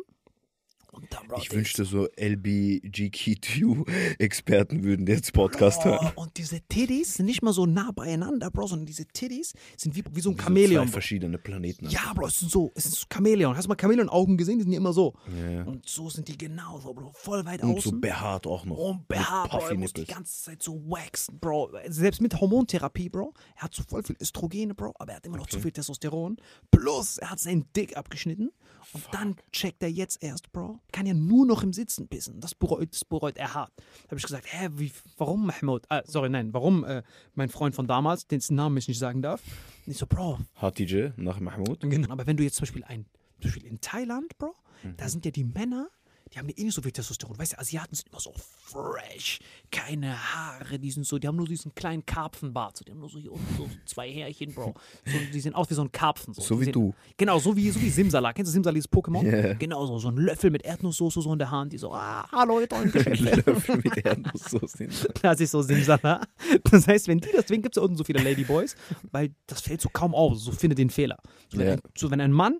Und 0.97 1.13
dann, 1.13 1.27
Bro, 1.27 1.37
Ich 1.39 1.51
wünschte, 1.51 1.85
so 1.85 2.07
LBGQ-Experten 2.19 4.83
würden 4.83 5.07
jetzt 5.07 5.31
Podcast 5.33 5.79
Oh, 5.81 5.85
hören. 5.85 6.11
und 6.15 6.37
diese 6.37 6.61
Titties 6.61 7.15
sind 7.15 7.25
nicht 7.27 7.41
mal 7.41 7.53
so 7.53 7.65
nah 7.65 7.91
beieinander, 7.91 8.49
Bro, 8.51 8.67
sondern 8.67 8.85
diese 8.85 9.05
Titties 9.05 9.53
sind 9.77 9.95
wie, 9.95 10.03
wie 10.11 10.21
so 10.21 10.31
ein 10.31 10.37
so 10.37 10.43
Chamäleon. 10.43 10.83
Zwei 10.83 10.85
Bro. 10.85 10.91
verschiedene 10.93 11.37
Planeten. 11.37 11.87
Ja, 11.89 12.11
Bro, 12.13 12.27
es 12.27 12.39
sind 12.39 12.51
so, 12.51 12.71
es 12.75 12.83
sind 12.83 12.95
so 12.95 13.05
Chamäleon. 13.13 13.55
Hast 13.55 13.65
du 13.65 13.69
mal 13.69 13.77
Chamäleon-Augen 13.79 14.37
gesehen? 14.37 14.57
Die 14.57 14.63
sind 14.63 14.71
ja 14.73 14.77
immer 14.77 14.93
so. 14.93 15.13
Ja. 15.51 15.63
Und 15.63 15.87
so 15.87 16.09
sind 16.09 16.27
die 16.27 16.37
genauso, 16.37 16.93
Bro. 16.93 17.11
Voll 17.13 17.45
weit 17.45 17.61
Und 17.63 17.81
so 17.81 17.89
außen. 17.89 18.01
behaart 18.01 18.47
auch 18.47 18.65
noch. 18.65 18.77
und 18.77 19.07
behaart, 19.07 19.51
Bro. 19.51 19.67
Er 19.69 19.75
muss 19.75 19.93
die 19.93 20.05
ganze 20.05 20.43
Zeit 20.43 20.61
so 20.63 20.81
waxen, 20.89 21.39
Bro. 21.39 21.71
Selbst 21.87 22.21
mit 22.21 22.39
Hormontherapie, 22.39 23.09
Bro. 23.09 23.33
Er 23.55 23.63
hat 23.63 23.73
so 23.75 23.83
voll 23.83 24.03
viel 24.03 24.15
Östrogene, 24.21 24.73
Bro. 24.73 24.93
Aber 24.99 25.11
er 25.11 25.17
hat 25.17 25.25
immer 25.25 25.37
noch 25.37 25.47
zu 25.47 25.59
viel 25.59 25.71
Testosteron. 25.71 26.37
Plus, 26.71 27.17
er 27.19 27.31
hat 27.31 27.39
seinen 27.39 27.65
Dick 27.75 27.95
abgeschnitten. 27.97 28.51
Und 28.93 29.03
dann 29.11 29.35
checkt 29.51 29.83
er 29.83 29.89
jetzt 29.89 30.23
erst, 30.23 30.51
Bro. 30.51 30.79
Kann 30.91 31.05
ja 31.05 31.13
nur 31.13 31.45
noch 31.45 31.63
im 31.63 31.73
Sitzen 31.73 32.07
pissen. 32.07 32.39
Das 32.39 32.55
bereut, 32.55 32.89
das 32.91 33.05
bereut 33.05 33.37
er 33.37 33.53
hart. 33.53 33.71
Da 33.77 34.11
habe 34.11 34.17
ich 34.17 34.23
gesagt, 34.23 34.45
hä, 34.51 34.69
wie, 34.73 34.91
warum 35.17 35.45
Mahmoud? 35.45 35.85
Ah, 35.89 36.01
sorry, 36.05 36.29
nein, 36.29 36.53
warum 36.53 36.83
äh, 36.83 37.03
mein 37.35 37.49
Freund 37.49 37.75
von 37.75 37.87
damals, 37.87 38.27
den 38.27 38.41
Namen 38.49 38.77
ich 38.77 38.87
nicht 38.87 38.99
sagen 38.99 39.21
darf. 39.21 39.41
Und 39.85 39.91
ich 39.91 39.97
so, 39.97 40.07
Bro, 40.07 40.39
Hatije 40.55 41.13
nach 41.17 41.39
Mahmoud. 41.39 41.81
Genau. 41.81 42.09
Aber 42.11 42.25
wenn 42.27 42.37
du 42.37 42.43
jetzt 42.43 42.55
zum 42.55 42.63
Beispiel 42.63 42.83
ein, 42.85 43.05
zum 43.41 43.51
Beispiel 43.51 43.65
in 43.65 43.81
Thailand, 43.81 44.37
Bro, 44.37 44.53
da 44.95 45.09
sind 45.09 45.25
ja 45.25 45.31
die 45.31 45.43
Männer, 45.43 45.89
die 46.33 46.39
haben 46.39 46.49
ja 46.49 46.55
eh 46.57 46.63
nicht 46.65 46.73
so 46.73 46.81
viel 46.81 46.91
Testosteron. 46.91 47.37
Weißt 47.37 47.53
du, 47.53 47.59
Asiaten 47.59 47.95
sind 47.95 48.09
immer 48.09 48.19
so 48.19 48.33
fresh, 48.61 49.39
keine 49.71 50.15
Haare, 50.33 50.77
die 50.79 50.91
sind 50.91 51.05
so, 51.05 51.17
die 51.19 51.27
haben 51.27 51.35
nur 51.37 51.47
diesen 51.47 51.73
kleinen 51.75 52.05
Karpfenbart. 52.05 52.77
So, 52.77 52.85
die 52.85 52.91
haben 52.91 52.99
nur 52.99 53.09
so 53.09 53.17
hier 53.19 53.31
unten 53.31 53.55
so 53.57 53.69
zwei 53.85 54.11
Härchen, 54.11 54.53
Bro. 54.53 54.73
So, 55.05 55.17
die 55.33 55.39
sehen 55.39 55.53
aus 55.55 55.69
wie 55.69 55.73
so 55.73 55.81
ein 55.83 55.91
Karpfen. 55.91 56.33
So, 56.33 56.41
So 56.41 56.59
wie 56.59 56.65
sehen, 56.65 56.73
du. 56.73 56.93
Genau, 57.17 57.39
so 57.39 57.55
wie, 57.55 57.69
so 57.71 57.81
wie 57.81 57.89
Simsala. 57.89 58.33
Kennst 58.33 58.49
du 58.49 58.53
Simsala, 58.53 58.73
dieses 58.73 58.91
Pokémon? 58.91 59.23
Ja. 59.25 59.53
Genau 59.53 59.85
so, 59.85 59.97
so 59.99 60.09
ein 60.09 60.17
Löffel 60.17 60.51
mit 60.51 60.63
Erdnusssoße 60.63 61.21
so 61.21 61.31
in 61.33 61.39
der 61.39 61.49
Hand, 61.51 61.73
die 61.73 61.77
so, 61.77 61.93
ah, 61.93 62.27
hallo, 62.31 62.59
ihr 62.59 62.67
tollen 62.69 62.91
Geschäfte. 62.91 63.43
Löffel 63.49 63.77
mit 63.77 63.97
Erdnusssoße. 64.05 64.87
Das 65.21 65.39
ist 65.39 65.51
so 65.51 65.61
Simsala. 65.61 66.21
Das 66.65 66.87
heißt, 66.87 67.07
wenn 67.07 67.19
die 67.19 67.29
das, 67.31 67.43
deswegen 67.45 67.61
gibt 67.63 67.75
es 67.75 67.79
da 67.81 67.85
unten 67.85 67.97
so 67.97 68.03
viele 68.03 68.21
Ladyboys, 68.21 68.75
weil 69.11 69.33
das 69.47 69.61
fällt 69.61 69.81
so 69.81 69.89
kaum 69.89 70.13
auf. 70.13 70.37
So 70.37 70.51
findet 70.51 70.77
den 70.79 70.89
Fehler. 70.89 71.17
So, 71.49 71.57
wenn, 71.59 71.67
Ja. 71.67 71.73
ein, 71.73 71.81
so, 71.97 72.11
wenn 72.11 72.21
ein 72.21 72.31
Mann 72.31 72.59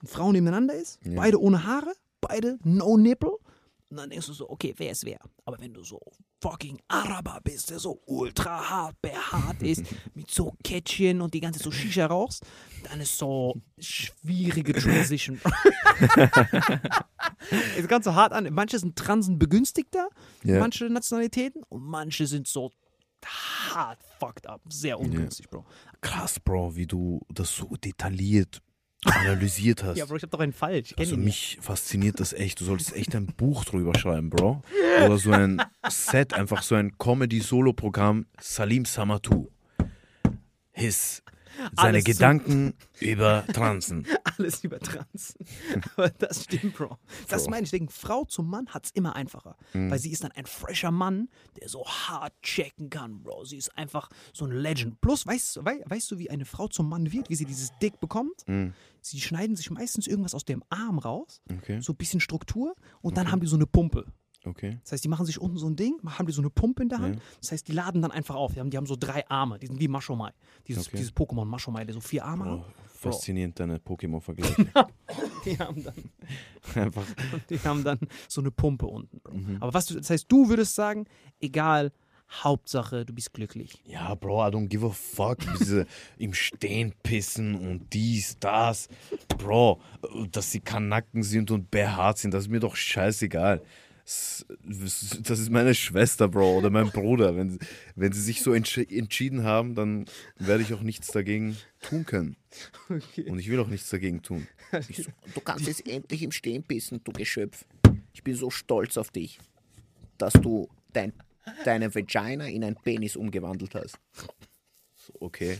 und 0.00 0.08
Frau 0.08 0.30
nebeneinander 0.32 0.74
ist, 0.74 0.98
Ja. 1.04 1.14
beide 1.16 1.40
ohne 1.40 1.64
Haare, 1.64 1.92
beide 2.28 2.58
no 2.64 2.96
nipple, 2.96 3.36
und 3.90 3.96
dann 3.96 4.10
denkst 4.10 4.26
du 4.26 4.34
so, 4.34 4.50
okay, 4.50 4.74
wer 4.76 4.90
ist 4.90 5.06
wer? 5.06 5.18
Aber 5.46 5.58
wenn 5.60 5.72
du 5.72 5.82
so 5.82 5.98
fucking 6.42 6.78
Araber 6.88 7.40
bist, 7.42 7.70
der 7.70 7.78
so 7.78 8.02
ultra 8.04 8.68
hart 8.68 9.00
behaart 9.00 9.62
ist, 9.62 9.82
mit 10.14 10.30
so 10.30 10.52
Kettchen 10.62 11.22
und 11.22 11.32
die 11.32 11.40
ganze 11.40 11.58
so 11.62 11.70
Shisha 11.70 12.04
rauchst, 12.04 12.44
dann 12.84 13.00
ist 13.00 13.16
so 13.16 13.54
schwierige 13.78 14.74
Transition. 14.74 15.40
Es 17.78 17.88
kommt 17.88 18.04
so 18.04 18.14
hart 18.14 18.32
an. 18.32 18.48
Manche 18.52 18.78
sind 18.78 18.96
Transen 18.96 19.38
begünstigter, 19.38 20.08
Ja. 20.44 20.58
manche 20.60 20.84
Nationalitäten 20.90 21.62
und 21.68 21.82
manche 21.82 22.26
sind 22.26 22.46
so 22.46 22.70
hart 23.24 24.00
fucked 24.18 24.46
up. 24.46 24.60
Sehr 24.68 24.98
ungünstig, 25.00 25.48
Bro. 25.48 25.64
Krass, 26.00 26.38
Bro, 26.40 26.76
wie 26.76 26.86
du 26.86 27.20
das 27.32 27.54
so 27.56 27.74
detailliert 27.76 28.60
analysiert 29.04 29.84
hast. 29.84 29.96
Ja, 29.96 30.06
Bro, 30.06 30.16
ich 30.16 30.22
hab 30.22 30.30
doch 30.30 30.40
einen 30.40 30.52
kenn 30.52 30.84
Also 30.98 31.16
mich 31.16 31.58
fasziniert 31.60 32.20
das 32.20 32.32
echt. 32.32 32.60
Du 32.60 32.64
solltest 32.64 32.94
echt 32.94 33.14
ein 33.14 33.26
Buch 33.26 33.64
drüber 33.64 33.96
schreiben, 33.98 34.30
Bro. 34.30 34.62
Oder 35.04 35.18
so 35.18 35.30
ein 35.30 35.62
Set, 35.88 36.34
einfach 36.34 36.62
so 36.62 36.74
ein 36.74 36.96
Comedy-Solo-Programm. 36.98 38.26
Salim 38.40 38.84
Samatu. 38.84 39.48
His. 40.72 41.22
Seine 41.76 41.88
Alles 41.88 42.04
Gedanken 42.04 42.74
über 43.00 43.44
Transen. 43.52 44.06
Alles 44.38 44.62
über 44.64 44.78
Transen. 44.78 45.36
Aber 45.96 46.10
das 46.10 46.44
stimmt, 46.44 46.74
Bro. 46.74 46.96
Das 47.28 47.48
meine 47.48 47.64
ich. 47.64 47.72
Wegen 47.72 47.88
Frau 47.88 48.24
zum 48.24 48.48
Mann 48.48 48.68
hat 48.68 48.86
es 48.86 48.90
immer 48.92 49.16
einfacher. 49.16 49.56
Mhm. 49.72 49.90
Weil 49.90 49.98
sie 49.98 50.10
ist 50.10 50.24
dann 50.24 50.32
ein 50.32 50.46
fresher 50.46 50.90
Mann, 50.90 51.28
der 51.60 51.68
so 51.68 51.84
hart 51.86 52.32
checken 52.42 52.90
kann, 52.90 53.22
Bro. 53.22 53.44
Sie 53.44 53.56
ist 53.56 53.76
einfach 53.76 54.08
so 54.32 54.44
ein 54.44 54.52
Legend. 54.52 55.00
Plus, 55.00 55.26
weißt, 55.26 55.56
du- 55.56 55.64
wei, 55.64 55.82
weißt 55.86 56.10
du, 56.10 56.18
wie 56.18 56.30
eine 56.30 56.44
Frau 56.44 56.68
zum 56.68 56.88
Mann 56.88 57.12
wird, 57.12 57.28
wie 57.30 57.34
sie 57.34 57.44
dieses 57.44 57.70
Dick 57.82 58.00
bekommt? 58.00 58.46
Mhm. 58.46 58.74
Sie 59.00 59.20
schneiden 59.20 59.56
sich 59.56 59.70
meistens 59.70 60.06
irgendwas 60.06 60.34
aus 60.34 60.44
dem 60.44 60.62
Arm 60.70 60.98
raus, 60.98 61.40
Okay, 61.50 61.80
so 61.80 61.92
ein 61.92 61.96
bisschen 61.96 62.20
Struktur, 62.20 62.74
und 63.00 63.16
dann 63.16 63.30
haben 63.30 63.40
die 63.40 63.46
so 63.46 63.56
eine 63.56 63.66
Pumpe. 63.66 64.04
Okay. 64.48 64.78
Das 64.82 64.92
heißt, 64.92 65.04
die 65.04 65.08
machen 65.08 65.26
sich 65.26 65.40
unten 65.40 65.58
so 65.58 65.66
ein 65.68 65.76
Ding, 65.76 65.98
haben 66.06 66.26
die 66.26 66.32
so 66.32 66.40
eine 66.42 66.50
Pumpe 66.50 66.82
in 66.82 66.88
der 66.88 66.98
Hand. 66.98 67.16
Ja. 67.16 67.22
Das 67.40 67.52
heißt, 67.52 67.68
die 67.68 67.72
laden 67.72 68.02
dann 68.02 68.10
einfach 68.10 68.34
auf. 68.34 68.54
Die 68.54 68.60
haben, 68.60 68.70
die 68.70 68.76
haben 68.76 68.86
so 68.86 68.96
drei 68.96 69.28
Arme. 69.28 69.58
Die 69.58 69.66
sind 69.66 69.78
wie 69.80 69.88
Mashomai. 69.88 70.30
Dieses, 70.66 70.88
Okay. 70.88 70.96
dieses 70.98 71.12
Pokémon 71.14 71.44
Mashomai, 71.44 71.84
der 71.84 71.94
so 71.94 72.00
vier 72.00 72.24
Arme 72.24 72.44
Oh, 72.46 72.60
hat. 72.60 72.74
faszinierend, 72.90 73.58
deine 73.60 73.78
Pokémon-Vergleiche. 73.78 74.66
Die 75.44 75.56
haben 75.58 75.82
dann, 75.84 75.94
Einfach. 76.74 77.04
die 77.48 77.58
haben 77.60 77.84
dann 77.84 77.98
so 78.28 78.40
eine 78.40 78.50
Pumpe 78.50 78.86
unten. 78.86 79.20
Mhm. 79.32 79.56
Aber 79.60 79.72
was 79.72 79.86
du, 79.86 79.94
das 79.94 80.10
heißt, 80.10 80.26
du 80.30 80.48
würdest 80.48 80.74
sagen, 80.74 81.06
egal, 81.40 81.92
Hauptsache, 82.30 83.06
du 83.06 83.14
bist 83.14 83.32
glücklich. 83.32 83.82
Ja, 83.86 84.14
Bro, 84.14 84.46
I 84.48 84.50
don't 84.50 84.66
give 84.68 84.84
a 84.84 84.90
fuck. 84.90 85.38
Diese 85.58 85.86
im 86.18 86.34
Stehen 86.34 86.92
pissen 87.02 87.54
und 87.54 87.90
dies, 87.94 88.36
das. 88.38 88.88
Bro, 89.38 89.80
dass 90.30 90.52
sie 90.52 90.60
Kanacken 90.60 91.22
sind 91.22 91.50
und 91.50 91.70
behaart 91.70 92.18
sind, 92.18 92.34
das 92.34 92.42
ist 92.44 92.50
mir 92.50 92.60
doch 92.60 92.76
scheißegal. 92.76 93.62
Das 94.08 95.38
ist 95.38 95.50
meine 95.50 95.74
Schwester, 95.74 96.28
Bro, 96.28 96.58
oder 96.58 96.70
mein 96.70 96.90
Bruder. 96.90 97.36
Wenn, 97.36 97.58
wenn 97.94 98.12
sie 98.12 98.22
sich 98.22 98.40
so 98.40 98.54
entsch 98.54 98.78
entschieden 98.78 99.44
haben, 99.44 99.74
dann 99.74 100.06
werde 100.38 100.62
ich 100.62 100.72
auch 100.72 100.80
nichts 100.80 101.08
dagegen 101.08 101.58
tun 101.82 102.06
können. 102.06 102.36
Und 102.88 103.38
ich 103.38 103.50
will 103.50 103.60
auch 103.60 103.68
nichts 103.68 103.90
dagegen 103.90 104.22
tun. 104.22 104.46
So, 104.70 105.04
du 105.34 105.40
kannst 105.40 105.66
jetzt 105.66 105.86
endlich 105.86 106.22
im 106.22 106.32
Stehen 106.32 106.62
pissen, 106.62 107.00
du 107.02 107.12
Geschöpf. 107.12 107.64
Ich 108.12 108.22
bin 108.22 108.34
so 108.34 108.50
stolz 108.50 108.98
auf 108.98 109.10
dich, 109.10 109.38
dass 110.18 110.34
du 110.34 110.68
dein, 110.92 111.12
deine 111.64 111.94
Vagina 111.94 112.46
in 112.46 112.64
ein 112.64 112.76
Penis 112.76 113.16
umgewandelt 113.16 113.74
hast. 113.74 113.98
So, 114.94 115.14
okay. 115.20 115.58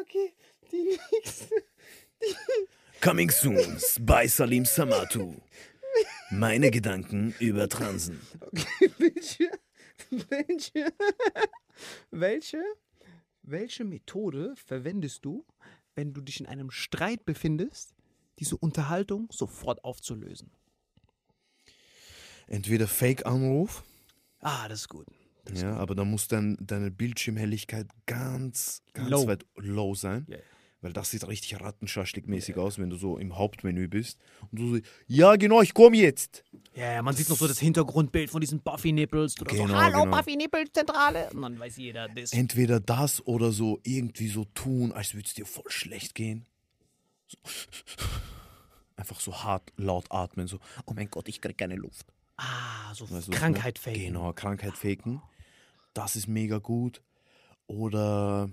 Okay, 0.00 0.32
die 0.70 0.98
nächste. 1.12 1.48
Coming 3.02 3.30
soon 3.30 3.78
bei 4.00 4.26
Salim 4.26 4.64
Samatu. 4.64 5.36
Meine 6.30 6.70
Gedanken 6.70 7.34
über 7.38 7.68
Transen. 7.68 8.20
welche, 8.98 9.50
welche, 10.10 10.92
welche, 12.10 12.62
welche 13.42 13.84
Methode 13.84 14.54
verwendest 14.56 15.24
du, 15.24 15.44
wenn 15.94 16.12
du 16.14 16.20
dich 16.20 16.40
in 16.40 16.46
einem 16.46 16.70
Streit 16.70 17.24
befindest, 17.24 17.94
diese 18.38 18.56
Unterhaltung 18.56 19.28
sofort 19.30 19.84
aufzulösen? 19.84 20.50
Entweder 22.46 22.88
Fake-Anruf, 22.88 23.84
Ah, 24.42 24.68
das 24.68 24.80
ist 24.80 24.88
gut. 24.88 25.06
Das 25.44 25.54
ist 25.54 25.62
ja, 25.62 25.76
aber 25.76 25.94
da 25.94 26.04
muss 26.04 26.28
dann 26.28 26.56
deine 26.60 26.90
Bildschirmhelligkeit 26.90 27.86
ganz, 28.06 28.82
ganz 28.92 29.08
Low. 29.10 29.26
weit 29.26 29.46
low 29.56 29.94
sein. 29.94 30.26
Ja. 30.28 30.38
Weil 30.82 30.92
das 30.92 31.12
sieht 31.12 31.26
richtig 31.28 31.56
rattenschaschlik-mäßig 31.60 32.56
aus, 32.58 32.78
wenn 32.78 32.90
du 32.90 32.96
so 32.96 33.16
im 33.16 33.38
Hauptmenü 33.38 33.86
bist. 33.86 34.18
Und 34.50 34.58
du 34.58 34.76
so, 34.76 34.82
ja 35.06 35.36
genau, 35.36 35.62
ich 35.62 35.74
komme 35.74 35.96
jetzt. 35.96 36.42
Ja, 36.74 36.94
ja, 36.94 37.02
man 37.02 37.14
sieht 37.14 37.28
noch 37.28 37.36
so 37.36 37.46
das 37.46 37.60
Hintergrundbild 37.60 38.30
von 38.30 38.40
diesen 38.40 38.60
Buffy-Nipples. 38.60 39.40
Oder 39.40 39.54
so, 39.54 39.62
Genau, 39.62 39.74
Hallo, 39.74 40.02
genau. 40.02 40.16
Buffy-Nippel-Zentrale. 40.16 41.30
Und 41.30 41.42
dann 41.42 41.58
weiß 41.60 41.76
jeder, 41.76 42.08
das. 42.08 42.32
Entweder 42.32 42.80
das 42.80 43.24
oder 43.24 43.52
so 43.52 43.78
irgendwie 43.84 44.26
so 44.26 44.44
tun, 44.54 44.90
als 44.90 45.14
würde 45.14 45.26
es 45.26 45.34
dir 45.34 45.46
voll 45.46 45.70
schlecht 45.70 46.16
gehen. 46.16 46.46
So. 47.28 47.38
Einfach 48.96 49.20
so 49.20 49.44
hart, 49.44 49.72
laut 49.76 50.06
atmen, 50.10 50.48
so. 50.48 50.58
Oh 50.86 50.92
mein 50.94 51.08
Gott, 51.08 51.28
ich 51.28 51.40
krieg 51.40 51.56
keine 51.56 51.76
Luft. 51.76 52.06
Ah, 52.36 52.92
so 52.92 53.08
Weißt 53.08 53.28
du, 53.28 53.30
Krankheit 53.30 53.78
faken. 53.78 54.00
Genau, 54.00 54.32
Krankheit 54.32 54.76
faken. 54.76 55.22
Das 55.94 56.16
ist 56.16 56.26
mega 56.26 56.58
gut. 56.58 57.02
Oder 57.68 58.50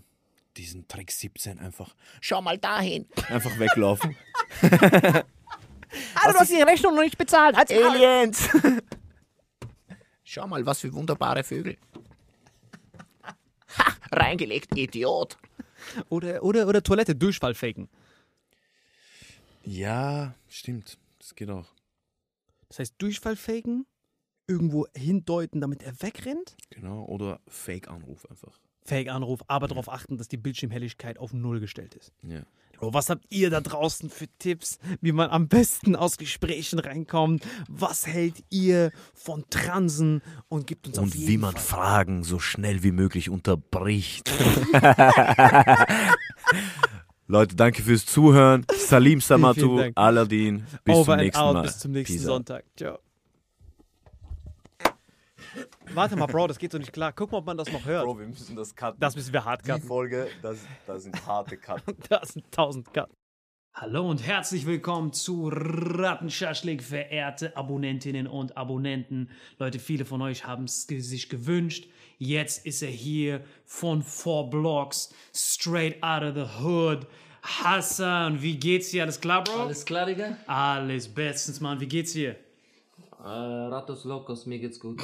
diesen 0.59 0.87
Trick 0.87 1.11
17 1.11 1.59
einfach, 1.59 1.95
Schau 2.21 2.41
mal 2.41 2.57
dahin. 2.57 3.07
einfach 3.29 3.57
weglaufen. 3.57 4.15
Hallo, 4.61 6.33
du 6.33 6.39
hast 6.39 6.51
die 6.51 6.61
Rechnung 6.61 6.95
noch 6.95 7.01
nicht 7.03 7.17
bezahlt. 7.17 7.55
Maul. 7.55 7.83
Aliens! 7.83 8.49
Schau 10.23 10.47
mal, 10.47 10.63
was 10.65 10.81
für 10.81 10.93
wunderbare 10.93 11.43
Vögel. 11.43 11.77
Ha, 13.77 13.95
reingelegt, 14.11 14.77
Idiot. 14.77 15.37
Oder, 16.09 16.43
oder, 16.43 16.67
oder 16.67 16.83
Toilette, 16.83 17.15
Durchfall 17.15 17.55
faken. 17.55 17.89
Ja, 19.63 20.35
stimmt. 20.47 20.99
Das 21.19 21.33
geht 21.35 21.49
auch. 21.49 21.73
Das 22.67 22.79
heißt, 22.79 22.95
Durchfall 22.99 23.35
faken, 23.35 23.87
irgendwo 24.45 24.85
hindeuten, 24.95 25.61
damit 25.61 25.81
er 25.83 25.99
wegrennt. 26.01 26.55
Genau. 26.69 27.05
Oder 27.05 27.39
Fake-Anruf 27.47 28.25
einfach. 28.29 28.59
Fake-Anruf, 28.85 29.41
aber 29.47 29.67
darauf 29.67 29.89
achten, 29.89 30.17
dass 30.17 30.27
die 30.27 30.37
Bildschirmhelligkeit 30.37 31.19
auf 31.19 31.33
Null 31.33 31.59
gestellt 31.59 31.95
ist. 31.95 32.11
Ja. 32.23 32.43
Bro, 32.79 32.93
was 32.93 33.09
habt 33.09 33.25
ihr 33.29 33.49
da 33.49 33.59
draußen 33.59 34.09
für 34.09 34.27
Tipps, 34.39 34.79
wie 35.01 35.11
man 35.11 35.29
am 35.29 35.49
besten 35.49 35.97
aus 35.97 36.17
Gesprächen 36.17 36.79
reinkommt? 36.79 37.45
Was 37.67 38.07
hält 38.07 38.41
ihr 38.49 38.91
von 39.13 39.43
Transen 39.49 40.21
und 40.47 40.65
gibt 40.65 40.87
uns 40.87 40.97
auf 40.97 41.03
Und 41.03 41.15
jeden 41.15 41.27
wie 41.27 41.37
man 41.37 41.51
Fall 41.53 41.61
Fragen 41.61 42.23
so 42.23 42.39
schnell 42.39 42.81
wie 42.83 42.93
möglich 42.93 43.29
unterbricht. 43.29 44.31
Leute, 47.27 47.55
danke 47.55 47.83
fürs 47.83 48.05
Zuhören. 48.05 48.65
Salim 48.75 49.19
Samatu. 49.19 49.91
Aladdin. 49.95 50.65
Bis 50.83 50.95
Over 50.95 51.13
zum 51.13 51.17
nächsten 51.17 51.41
out. 51.41 51.53
Mal. 51.53 51.61
Bis 51.63 51.79
zum 51.79 51.91
nächsten 51.91 52.15
Peace. 52.15 52.23
Sonntag. 52.25 52.63
Ciao. 52.77 52.99
Warte 55.93 56.15
mal, 56.15 56.27
Bro, 56.27 56.47
das 56.47 56.59
geht 56.59 56.71
so 56.71 56.77
nicht 56.77 56.93
klar. 56.93 57.11
Guck 57.13 57.31
mal, 57.31 57.39
ob 57.39 57.45
man 57.45 57.57
das 57.57 57.71
noch 57.71 57.83
hört. 57.85 58.05
wir 58.05 58.27
müssen 58.27 58.55
das 58.55 58.75
cutten. 58.75 58.99
Das 58.99 59.15
müssen 59.15 59.33
wir 59.33 59.43
hart 59.43 59.63
cutten. 59.63 59.87
Folge, 59.87 60.27
das, 60.41 60.59
das 60.85 61.03
sind 61.03 61.25
harte 61.25 61.57
Cuts. 61.57 61.83
Das 62.09 62.29
sind 62.29 62.45
1000 62.45 62.93
Cut. 62.93 63.09
Hallo 63.73 64.07
und 64.09 64.25
herzlich 64.25 64.65
willkommen 64.65 65.13
zu 65.13 65.49
Rattenschaschlik, 65.51 66.83
verehrte 66.83 67.55
Abonnentinnen 67.57 68.27
und 68.27 68.55
Abonnenten. 68.57 69.29
Leute, 69.57 69.79
viele 69.79 70.05
von 70.05 70.21
euch 70.21 70.45
haben 70.45 70.65
es 70.65 70.83
sich 70.83 71.29
gewünscht. 71.29 71.87
Jetzt 72.17 72.65
ist 72.65 72.81
er 72.81 72.89
hier 72.89 73.43
von 73.65 74.03
Four 74.03 74.49
Blocks, 74.49 75.13
straight 75.33 76.03
out 76.03 76.23
of 76.23 76.35
the 76.35 76.63
hood. 76.63 77.07
Hassan, 77.41 78.41
wie 78.41 78.57
geht's 78.57 78.91
dir? 78.91 79.03
Alles 79.03 79.21
klar, 79.21 79.43
Bro? 79.43 79.63
Alles 79.63 79.85
klar, 79.85 80.05
Digga? 80.05 80.37
Alles 80.45 81.07
bestens, 81.07 81.61
Mann. 81.61 81.79
Wie 81.79 81.87
geht's 81.87 82.13
dir? 82.13 82.35
Äh, 83.19 83.23
Ratos 83.23 84.05
Locos, 84.05 84.45
mir 84.45 84.59
geht's 84.59 84.79
gut. 84.79 85.01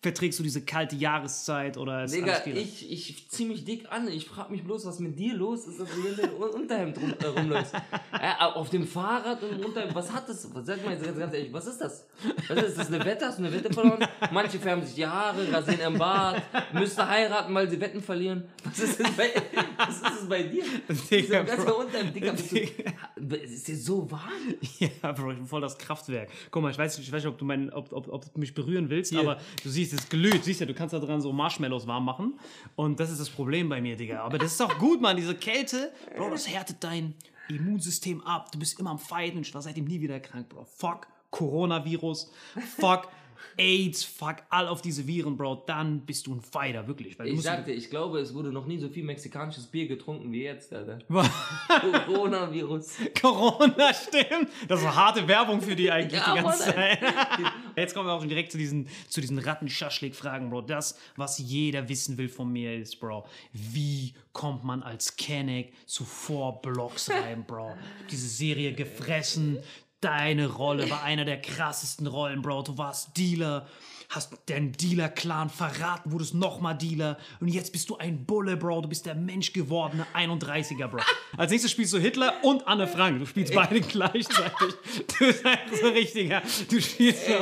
Verträgst 0.00 0.38
du 0.38 0.44
diese 0.44 0.60
kalte 0.60 0.94
Jahreszeit 0.94 1.76
oder 1.76 2.04
ist 2.04 2.14
Digga, 2.14 2.40
ich, 2.46 2.88
ich 2.88 3.28
zieh 3.30 3.44
mich 3.46 3.64
dick 3.64 3.90
an. 3.90 4.06
Ich 4.06 4.26
frag 4.26 4.48
mich 4.48 4.62
bloß, 4.62 4.86
was 4.86 5.00
mit 5.00 5.18
dir 5.18 5.34
los 5.34 5.66
ist, 5.66 5.80
dass 5.80 5.88
du 5.90 6.00
mit 6.00 6.16
dem 6.16 6.34
Unterhemd 6.34 6.96
rum, 6.98 7.14
äh, 7.20 7.26
rumläufst. 7.26 7.74
Äh, 8.20 8.32
auf 8.40 8.70
dem 8.70 8.86
Fahrrad 8.86 9.42
und 9.42 9.64
Unterhemd. 9.64 9.94
Was 9.94 10.12
hat 10.12 10.28
das? 10.28 10.52
Was, 10.52 10.66
sag 10.66 10.84
mal 10.84 10.92
jetzt 10.92 11.04
ganz, 11.04 11.18
ganz 11.18 11.34
ehrlich, 11.34 11.52
was 11.52 11.66
ist 11.66 11.78
das? 11.78 12.06
Was 12.48 12.62
ist 12.62 12.78
das? 12.78 12.88
Eine 12.88 13.04
Wette? 13.04 13.26
Hast 13.26 13.38
du 13.38 13.44
eine 13.44 13.52
Wette 13.52 13.72
verloren? 13.72 14.04
Manche 14.32 14.58
färben 14.58 14.84
sich 14.84 14.96
die 14.96 15.06
Haare, 15.06 15.52
rasieren 15.52 15.80
im 15.92 15.98
Bart, 15.98 16.42
müsste 16.72 17.06
heiraten, 17.08 17.54
weil 17.54 17.70
sie 17.70 17.80
Wetten 17.80 18.02
verlieren. 18.02 18.44
Was 18.64 18.78
ist 18.78 18.98
das 18.98 19.10
bei, 19.12 19.30
was 19.76 19.96
ist 19.96 20.04
das 20.04 20.28
bei 20.28 20.42
dir? 20.42 20.64
Digga, 21.10 21.42
ganze 21.42 21.64
Bro. 21.64 21.80
Unterhemd, 21.80 22.16
Digga, 22.16 22.32
bist 22.32 22.52
du, 22.52 23.36
ist 23.36 23.68
dir 23.68 23.76
so 23.76 24.10
warm? 24.10 24.54
Ja, 24.78 25.12
Bro, 25.12 25.32
ich 25.32 25.36
bin 25.38 25.46
voll 25.46 25.60
das 25.60 25.78
Kraftwerk. 25.78 26.28
Guck 26.50 26.62
mal, 26.62 26.70
ich 26.70 26.78
weiß 26.78 26.98
nicht, 26.98 27.06
ich 27.06 27.12
weiß 27.12 27.22
nicht 27.22 27.32
ob, 27.32 27.38
du 27.38 27.44
mein, 27.44 27.70
ob, 27.72 27.92
ob, 27.92 28.08
ob 28.08 28.32
du 28.32 28.40
mich 28.40 28.54
berühren 28.54 28.90
willst, 28.90 29.14
aber 29.14 29.38
du 29.62 29.68
siehst, 29.68 29.87
es 29.92 30.08
glüht. 30.08 30.44
Siehst 30.44 30.60
ja, 30.60 30.66
du 30.66 30.74
kannst 30.74 30.92
da 30.92 30.98
dran 30.98 31.20
so 31.20 31.32
Marshmallows 31.32 31.86
warm 31.86 32.04
machen. 32.04 32.38
Und 32.76 33.00
das 33.00 33.10
ist 33.10 33.20
das 33.20 33.30
Problem 33.30 33.68
bei 33.68 33.80
mir, 33.80 33.96
Digga. 33.96 34.22
Aber 34.22 34.38
das 34.38 34.52
ist 34.52 34.60
auch 34.60 34.78
gut, 34.78 35.00
Mann. 35.00 35.16
Diese 35.16 35.34
Kälte, 35.34 35.92
Bro, 36.16 36.30
das 36.30 36.48
härtet 36.48 36.82
dein 36.84 37.14
Immunsystem 37.48 38.20
ab. 38.22 38.52
Du 38.52 38.58
bist 38.58 38.78
immer 38.78 38.90
am 38.90 38.98
Fighten. 38.98 39.40
Ich 39.40 39.54
war 39.54 39.62
seitdem 39.62 39.84
nie 39.84 40.00
wieder 40.00 40.20
krank, 40.20 40.48
Bro. 40.48 40.64
Fuck 40.64 41.08
Coronavirus. 41.30 42.30
Fuck 42.78 43.08
AIDS. 43.56 44.04
Fuck 44.04 44.36
all 44.50 44.68
auf 44.68 44.82
diese 44.82 45.06
Viren, 45.06 45.36
Bro. 45.36 45.64
Dann 45.66 46.00
bist 46.00 46.26
du 46.26 46.34
ein 46.34 46.40
Fighter, 46.40 46.86
wirklich. 46.86 47.18
Weil 47.18 47.28
du 47.28 47.34
Ich 47.34 47.42
sagte, 47.42 47.72
ich 47.72 47.90
glaube, 47.90 48.18
es 48.20 48.34
wurde 48.34 48.52
noch 48.52 48.66
nie 48.66 48.78
so 48.78 48.88
viel 48.88 49.04
mexikanisches 49.04 49.66
Bier 49.66 49.86
getrunken 49.88 50.30
wie 50.32 50.42
jetzt, 50.44 50.72
Alter. 50.72 50.98
Coronavirus. 52.06 52.96
Corona, 53.20 53.92
stimmt. 53.94 54.50
Das 54.68 54.82
war 54.82 54.94
harte 54.94 55.26
Werbung 55.26 55.60
für 55.60 55.76
die 55.76 55.90
eigentlich 55.90 56.20
Ja, 56.20 56.34
die 56.34 56.42
ganze 56.42 56.66
Mann, 56.66 56.74
Zeit. 56.74 56.98
Jetzt 57.76 57.94
kommen 57.94 58.08
wir 58.08 58.12
auch 58.12 58.20
schon 58.20 58.28
direkt 58.28 58.50
zu 58.52 58.58
diesen, 58.58 58.88
zu 59.08 59.20
diesen 59.20 59.38
Rattenschaschlik-Fragen, 59.38 60.50
Bro. 60.50 60.62
Das, 60.62 60.98
was 61.16 61.38
jeder 61.38 61.88
wissen 61.88 62.18
will 62.18 62.28
von 62.28 62.52
mir 62.52 62.76
ist, 62.76 62.98
Bro, 62.98 63.26
wie 63.52 64.14
kommt 64.32 64.64
man 64.64 64.82
als 64.82 65.16
Kenneck 65.16 65.72
zu 65.86 66.04
Four 66.04 66.60
Blocks 66.60 67.10
rein, 67.10 67.44
Bro? 67.46 67.76
Diese 68.10 68.28
Serie 68.28 68.72
gefressen. 68.72 69.58
Deine 70.00 70.46
Rolle 70.46 70.88
war 70.90 71.02
einer 71.02 71.24
der 71.24 71.40
krassesten 71.40 72.06
Rollen, 72.06 72.40
Bro. 72.40 72.62
Du 72.62 72.78
warst 72.78 73.16
Dealer, 73.16 73.66
hast 74.08 74.32
deinen 74.46 74.70
Dealer-Clan 74.70 75.50
verraten, 75.50 76.12
wurdest 76.12 76.34
nochmal 76.34 76.78
Dealer 76.78 77.18
und 77.40 77.48
jetzt 77.48 77.72
bist 77.72 77.90
du 77.90 77.96
ein 77.96 78.24
Bulle, 78.24 78.56
Bro. 78.56 78.82
Du 78.82 78.88
bist 78.88 79.06
der 79.06 79.16
Mensch 79.16 79.52
gewordene 79.52 80.06
31er, 80.14 80.86
Bro. 80.86 81.00
Als 81.36 81.50
nächstes 81.50 81.72
spielst 81.72 81.92
du 81.94 81.98
Hitler 81.98 82.34
und 82.44 82.68
Anne 82.68 82.86
Frank. 82.86 83.18
Du 83.18 83.26
spielst 83.26 83.52
beide 83.52 83.80
gleichzeitig. 83.80 84.74
Du 85.18 85.26
bist 85.26 85.44
einfach 85.44 85.76
so 85.76 85.88
richtiger. 85.88 86.42
Du 86.70 86.80
spielst 86.80 87.26
so. 87.26 87.32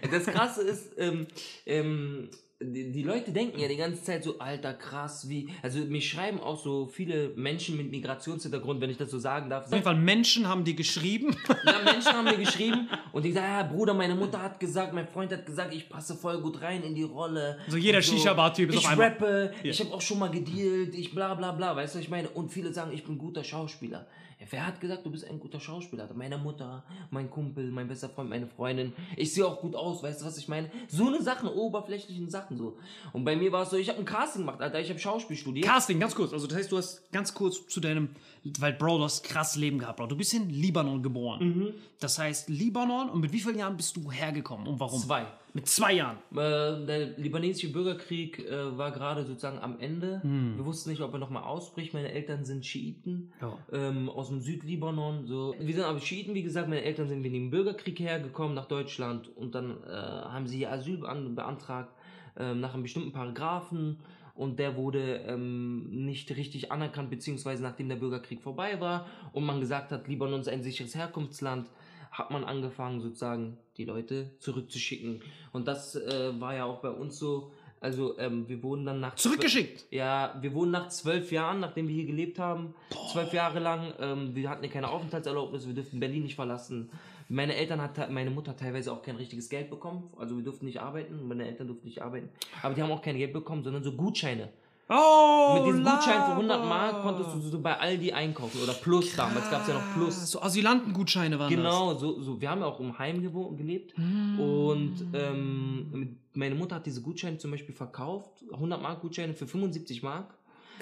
Ey, 0.00 0.10
das 0.10 0.24
Krasse 0.24 0.62
ist, 0.62 0.92
ähm, 0.96 1.26
ähm, 1.66 2.30
die, 2.58 2.90
die 2.90 3.02
Leute 3.02 3.32
denken 3.32 3.58
ja 3.60 3.68
die 3.68 3.76
ganze 3.76 4.02
Zeit 4.02 4.24
so, 4.24 4.38
alter, 4.38 4.72
krass, 4.72 5.28
wie. 5.28 5.48
Also, 5.62 5.78
mich 5.80 6.08
schreiben 6.08 6.40
auch 6.40 6.58
so 6.62 6.86
viele 6.86 7.30
Menschen 7.36 7.76
mit 7.76 7.90
Migrationshintergrund, 7.90 8.80
wenn 8.80 8.88
ich 8.88 8.96
das 8.96 9.10
so 9.10 9.18
sagen 9.18 9.50
darf. 9.50 9.66
Auf 9.66 9.72
jeden 9.72 9.84
Fall 9.84 9.96
Menschen 9.96 10.48
haben 10.48 10.64
die 10.64 10.74
geschrieben. 10.74 11.36
Ja, 11.66 11.82
Menschen 11.84 12.12
haben 12.12 12.24
mir 12.24 12.38
geschrieben 12.38 12.88
und 13.12 13.24
die 13.24 13.32
sagen, 13.32 13.46
ja, 13.46 13.62
Bruder, 13.62 13.92
meine 13.92 14.14
Mutter 14.14 14.40
hat 14.42 14.58
gesagt, 14.58 14.94
mein 14.94 15.06
Freund 15.06 15.30
hat 15.32 15.44
gesagt, 15.44 15.74
ich 15.74 15.88
passe 15.88 16.14
voll 16.14 16.40
gut 16.40 16.62
rein 16.62 16.82
in 16.82 16.94
die 16.94 17.02
Rolle. 17.02 17.58
So 17.68 17.76
jeder 17.76 17.98
Und 17.98 18.04
Shisha-Bar-Typ 18.04 18.70
ist 18.70 18.76
Ich 18.76 18.84
auf 18.86 18.92
einmal- 18.92 19.08
rappe, 19.08 19.52
Ja. 19.62 19.70
ich 19.70 19.80
habe 19.80 19.92
auch 19.92 20.00
schon 20.00 20.18
mal 20.18 20.30
gedealt, 20.30 20.94
ich 20.94 21.14
bla 21.14 21.34
bla 21.34 21.52
bla, 21.52 21.76
weißt 21.76 21.94
du, 21.94 21.98
was 21.98 22.04
ich 22.04 22.10
meine? 22.10 22.28
Und 22.30 22.50
viele 22.50 22.72
sagen, 22.72 22.90
ich 22.94 23.04
bin 23.04 23.18
guter 23.18 23.44
Schauspieler. 23.44 24.06
Wer 24.50 24.66
hat 24.66 24.80
gesagt, 24.80 25.06
du 25.06 25.10
bist 25.10 25.24
ein 25.24 25.40
guter 25.40 25.58
Schauspieler? 25.58 26.08
Meine 26.14 26.36
Mutter, 26.36 26.84
mein 27.10 27.30
Kumpel, 27.30 27.70
mein 27.70 27.88
bester 27.88 28.10
Freund, 28.10 28.28
meine 28.28 28.46
Freundin. 28.46 28.92
Ich 29.16 29.32
sehe 29.32 29.46
auch 29.46 29.60
gut 29.60 29.74
aus, 29.74 30.02
weißt 30.02 30.20
du, 30.20 30.26
was 30.26 30.36
ich 30.36 30.46
meine? 30.46 30.70
So 30.88 31.06
eine 31.06 31.22
Sachen, 31.22 31.48
oberflächlichen 31.48 32.28
Sachen 32.28 32.58
so. 32.58 32.76
Und 33.14 33.24
bei 33.24 33.34
mir 33.34 33.50
war 33.50 33.62
es 33.62 33.70
so, 33.70 33.76
ich 33.76 33.88
habe 33.88 33.98
ein 33.98 34.04
Casting 34.04 34.42
gemacht, 34.42 34.60
Alter, 34.60 34.78
ich 34.78 34.90
habe 34.90 34.98
Schauspiel 34.98 35.36
studiert. 35.36 35.66
Casting, 35.66 35.98
ganz 35.98 36.14
kurz. 36.14 36.34
Also, 36.34 36.46
das 36.46 36.58
heißt, 36.58 36.70
du 36.70 36.76
hast 36.76 37.10
ganz 37.12 37.32
kurz 37.32 37.66
zu 37.66 37.80
deinem. 37.80 38.10
Weil, 38.58 38.74
Bro, 38.74 38.98
du 38.98 39.04
hast 39.04 39.24
krass 39.24 39.56
Leben 39.56 39.78
gehabt, 39.78 39.96
Bro. 39.96 40.06
Du 40.06 40.16
bist 40.16 40.34
in 40.34 40.50
Libanon 40.50 41.02
geboren. 41.02 41.74
Das 41.98 42.18
heißt, 42.18 42.50
Libanon. 42.50 43.08
Und 43.08 43.20
mit 43.20 43.32
wie 43.32 43.40
vielen 43.40 43.58
Jahren 43.58 43.76
bist 43.76 43.96
du 43.96 44.12
hergekommen? 44.12 44.66
Und 44.66 44.78
warum? 44.78 45.00
Zwei. 45.00 45.26
Mit 45.56 45.68
zwei 45.68 45.94
Jahren. 45.94 46.18
Äh, 46.32 46.84
der 46.84 47.16
libanesische 47.16 47.72
Bürgerkrieg 47.72 48.40
äh, 48.40 48.76
war 48.76 48.90
gerade 48.92 49.24
sozusagen 49.24 49.58
am 49.58 49.80
Ende. 49.80 50.20
Hm. 50.22 50.58
Wir 50.58 50.66
wussten 50.66 50.90
nicht, 50.90 51.00
ob 51.00 51.14
er 51.14 51.18
nochmal 51.18 51.44
ausbricht. 51.44 51.94
Meine 51.94 52.12
Eltern 52.12 52.44
sind 52.44 52.66
Schiiten 52.66 53.32
Ja. 53.40 53.56
ähm, 53.72 54.10
aus 54.10 54.28
dem 54.28 54.42
Südlibanon. 54.42 55.26
So. 55.26 55.54
Wir 55.58 55.74
sind 55.74 55.84
aber 55.84 55.98
Schiiten, 55.98 56.34
wie 56.34 56.42
gesagt. 56.42 56.68
Meine 56.68 56.82
Eltern 56.82 57.08
sind 57.08 57.24
wegen 57.24 57.32
dem 57.32 57.50
Bürgerkrieg 57.50 57.98
hergekommen 57.98 58.54
nach 58.54 58.66
Deutschland 58.66 59.34
und 59.34 59.54
dann 59.54 59.82
äh, 59.84 59.92
haben 59.94 60.46
sie 60.46 60.58
hier 60.58 60.70
Asyl 60.72 60.98
bean 60.98 61.34
beantragt 61.34 61.94
ähm, 62.38 62.60
nach 62.60 62.74
einem 62.74 62.82
bestimmten 62.82 63.12
Paragraphen. 63.12 64.00
Und 64.34 64.58
der 64.58 64.76
wurde 64.76 65.22
ähm, 65.26 66.04
nicht 66.04 66.36
richtig 66.36 66.70
anerkannt, 66.70 67.08
beziehungsweise 67.08 67.62
nachdem 67.62 67.88
der 67.88 67.96
Bürgerkrieg 67.96 68.42
vorbei 68.42 68.78
war 68.78 69.06
und 69.32 69.46
man 69.46 69.60
gesagt 69.60 69.90
hat, 69.90 70.06
Libanon 70.06 70.40
ist 70.40 70.50
ein 70.50 70.62
sicheres 70.62 70.94
Herkunftsland, 70.94 71.70
hat 72.10 72.30
man 72.30 72.44
angefangen, 72.44 73.00
sozusagen 73.00 73.56
die 73.76 73.84
Leute 73.84 74.30
zurückzuschicken. 74.38 75.22
Und 75.52 75.68
das 75.68 75.96
äh, 75.96 76.40
war 76.40 76.54
ja 76.54 76.64
auch 76.64 76.80
bei 76.80 76.90
uns 76.90 77.18
so. 77.18 77.52
Also 77.78 78.18
ähm, 78.18 78.48
wir 78.48 78.62
wurden 78.62 78.86
dann 78.86 79.00
nach 79.00 79.14
Zurückgeschickt? 79.16 79.80
Zwölf, 79.80 79.92
ja, 79.92 80.34
wir 80.40 80.54
wurden 80.54 80.70
nach 80.70 80.88
zwölf 80.88 81.30
Jahren, 81.30 81.60
nachdem 81.60 81.88
wir 81.88 81.94
hier 81.94 82.06
gelebt 82.06 82.38
haben, 82.38 82.74
zwölf 83.12 83.32
Jahre 83.32 83.60
lang, 83.60 83.92
ähm, 84.00 84.34
wir 84.34 84.48
hatten 84.48 84.64
ja 84.64 84.70
keine 84.70 84.88
Aufenthaltserlaubnis, 84.88 85.66
wir 85.66 85.74
durften 85.74 86.00
Berlin 86.00 86.22
nicht 86.22 86.36
verlassen. 86.36 86.90
Meine 87.28 87.54
Eltern 87.54 87.82
hat, 87.82 88.10
meine 88.10 88.30
Mutter 88.30 88.52
hat 88.52 88.60
teilweise 88.60 88.92
auch 88.92 89.02
kein 89.02 89.16
richtiges 89.16 89.50
Geld 89.50 89.68
bekommen, 89.68 90.10
also 90.16 90.36
wir 90.36 90.44
durften 90.44 90.64
nicht 90.64 90.80
arbeiten, 90.80 91.28
meine 91.28 91.46
Eltern 91.46 91.66
durften 91.66 91.86
nicht 91.86 92.00
arbeiten, 92.00 92.30
aber 92.62 92.74
die 92.74 92.82
haben 92.82 92.90
auch 92.90 93.02
kein 93.02 93.18
Geld 93.18 93.32
bekommen, 93.32 93.62
sondern 93.62 93.82
so 93.82 93.92
Gutscheine. 93.92 94.48
Oh, 94.88 95.54
Mit 95.58 95.66
diesem 95.66 95.84
Gutschein 95.84 96.24
für 96.24 96.30
100 96.32 96.58
Lava. 96.58 96.68
Mark 96.68 97.02
konntest 97.02 97.34
du 97.34 97.40
so 97.40 97.58
bei 97.60 97.76
Aldi 97.76 98.12
einkaufen 98.12 98.62
oder 98.62 98.72
Plus 98.72 99.16
damals 99.16 99.50
gab 99.50 99.62
es 99.62 99.68
ja 99.68 99.74
noch 99.74 99.94
Plus. 99.94 100.30
So 100.30 100.40
Asylantengutscheine 100.40 101.38
waren 101.38 101.50
Genau, 101.50 101.94
so, 101.94 102.20
so. 102.22 102.40
Wir 102.40 102.50
haben 102.50 102.60
ja 102.60 102.66
auch 102.66 102.78
im 102.78 102.96
Heim 102.96 103.20
gelebt. 103.56 103.96
Hm. 103.96 104.38
Und 104.38 105.06
ähm, 105.12 106.18
meine 106.34 106.54
Mutter 106.54 106.76
hat 106.76 106.86
diese 106.86 107.02
Gutscheine 107.02 107.38
zum 107.38 107.50
Beispiel 107.50 107.74
verkauft. 107.74 108.44
100 108.52 108.80
Mark 108.80 109.00
Gutscheine 109.00 109.34
für 109.34 109.48
75 109.48 110.04
Mark. 110.04 110.34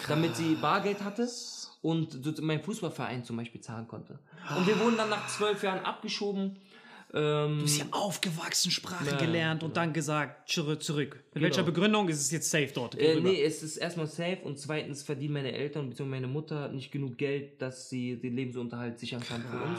Damit 0.08 0.36
sie 0.36 0.56
Bargeld 0.56 1.02
hatte 1.04 1.28
und 1.80 2.24
so 2.24 2.32
mein 2.42 2.62
Fußballverein 2.62 3.24
zum 3.24 3.36
Beispiel 3.36 3.60
zahlen 3.60 3.86
konnte. 3.86 4.18
Und 4.56 4.66
wir 4.66 4.78
wurden 4.80 4.96
dann 4.96 5.08
nach 5.08 5.28
zwölf 5.28 5.62
Jahren 5.62 5.84
abgeschoben. 5.84 6.56
Ähm, 7.14 7.58
Du 7.58 7.62
bist 7.62 7.76
hier 7.76 7.86
aufgewachsen, 7.92 8.70
Sprache 8.70 9.06
Ja, 9.10 9.16
gelernt 9.16 9.62
und 9.62 9.76
dann 9.76 9.92
gesagt, 9.92 10.50
zurück, 10.50 10.82
zurück. 10.82 11.14
Mit 11.14 11.34
Genau. 11.34 11.44
welcher 11.44 11.62
Begründung 11.62 12.08
ist 12.08 12.20
es 12.20 12.30
jetzt 12.32 12.50
safe 12.50 12.70
dort? 12.74 12.98
Äh, 12.98 13.20
nee, 13.20 13.42
es 13.42 13.62
ist 13.62 13.76
erstmal 13.76 14.06
safe 14.08 14.38
und 14.42 14.58
zweitens 14.58 15.02
verdienen 15.04 15.34
meine 15.34 15.52
Eltern 15.52 15.88
bzw. 15.90 16.08
meine 16.08 16.26
Mutter 16.26 16.68
nicht 16.68 16.90
genug 16.90 17.16
Geld, 17.16 17.62
dass 17.62 17.88
sie 17.88 18.16
den 18.16 18.34
Lebensunterhalt 18.34 18.98
sichern 18.98 19.22
kann 19.22 19.42
für 19.42 19.62
uns. 19.64 19.78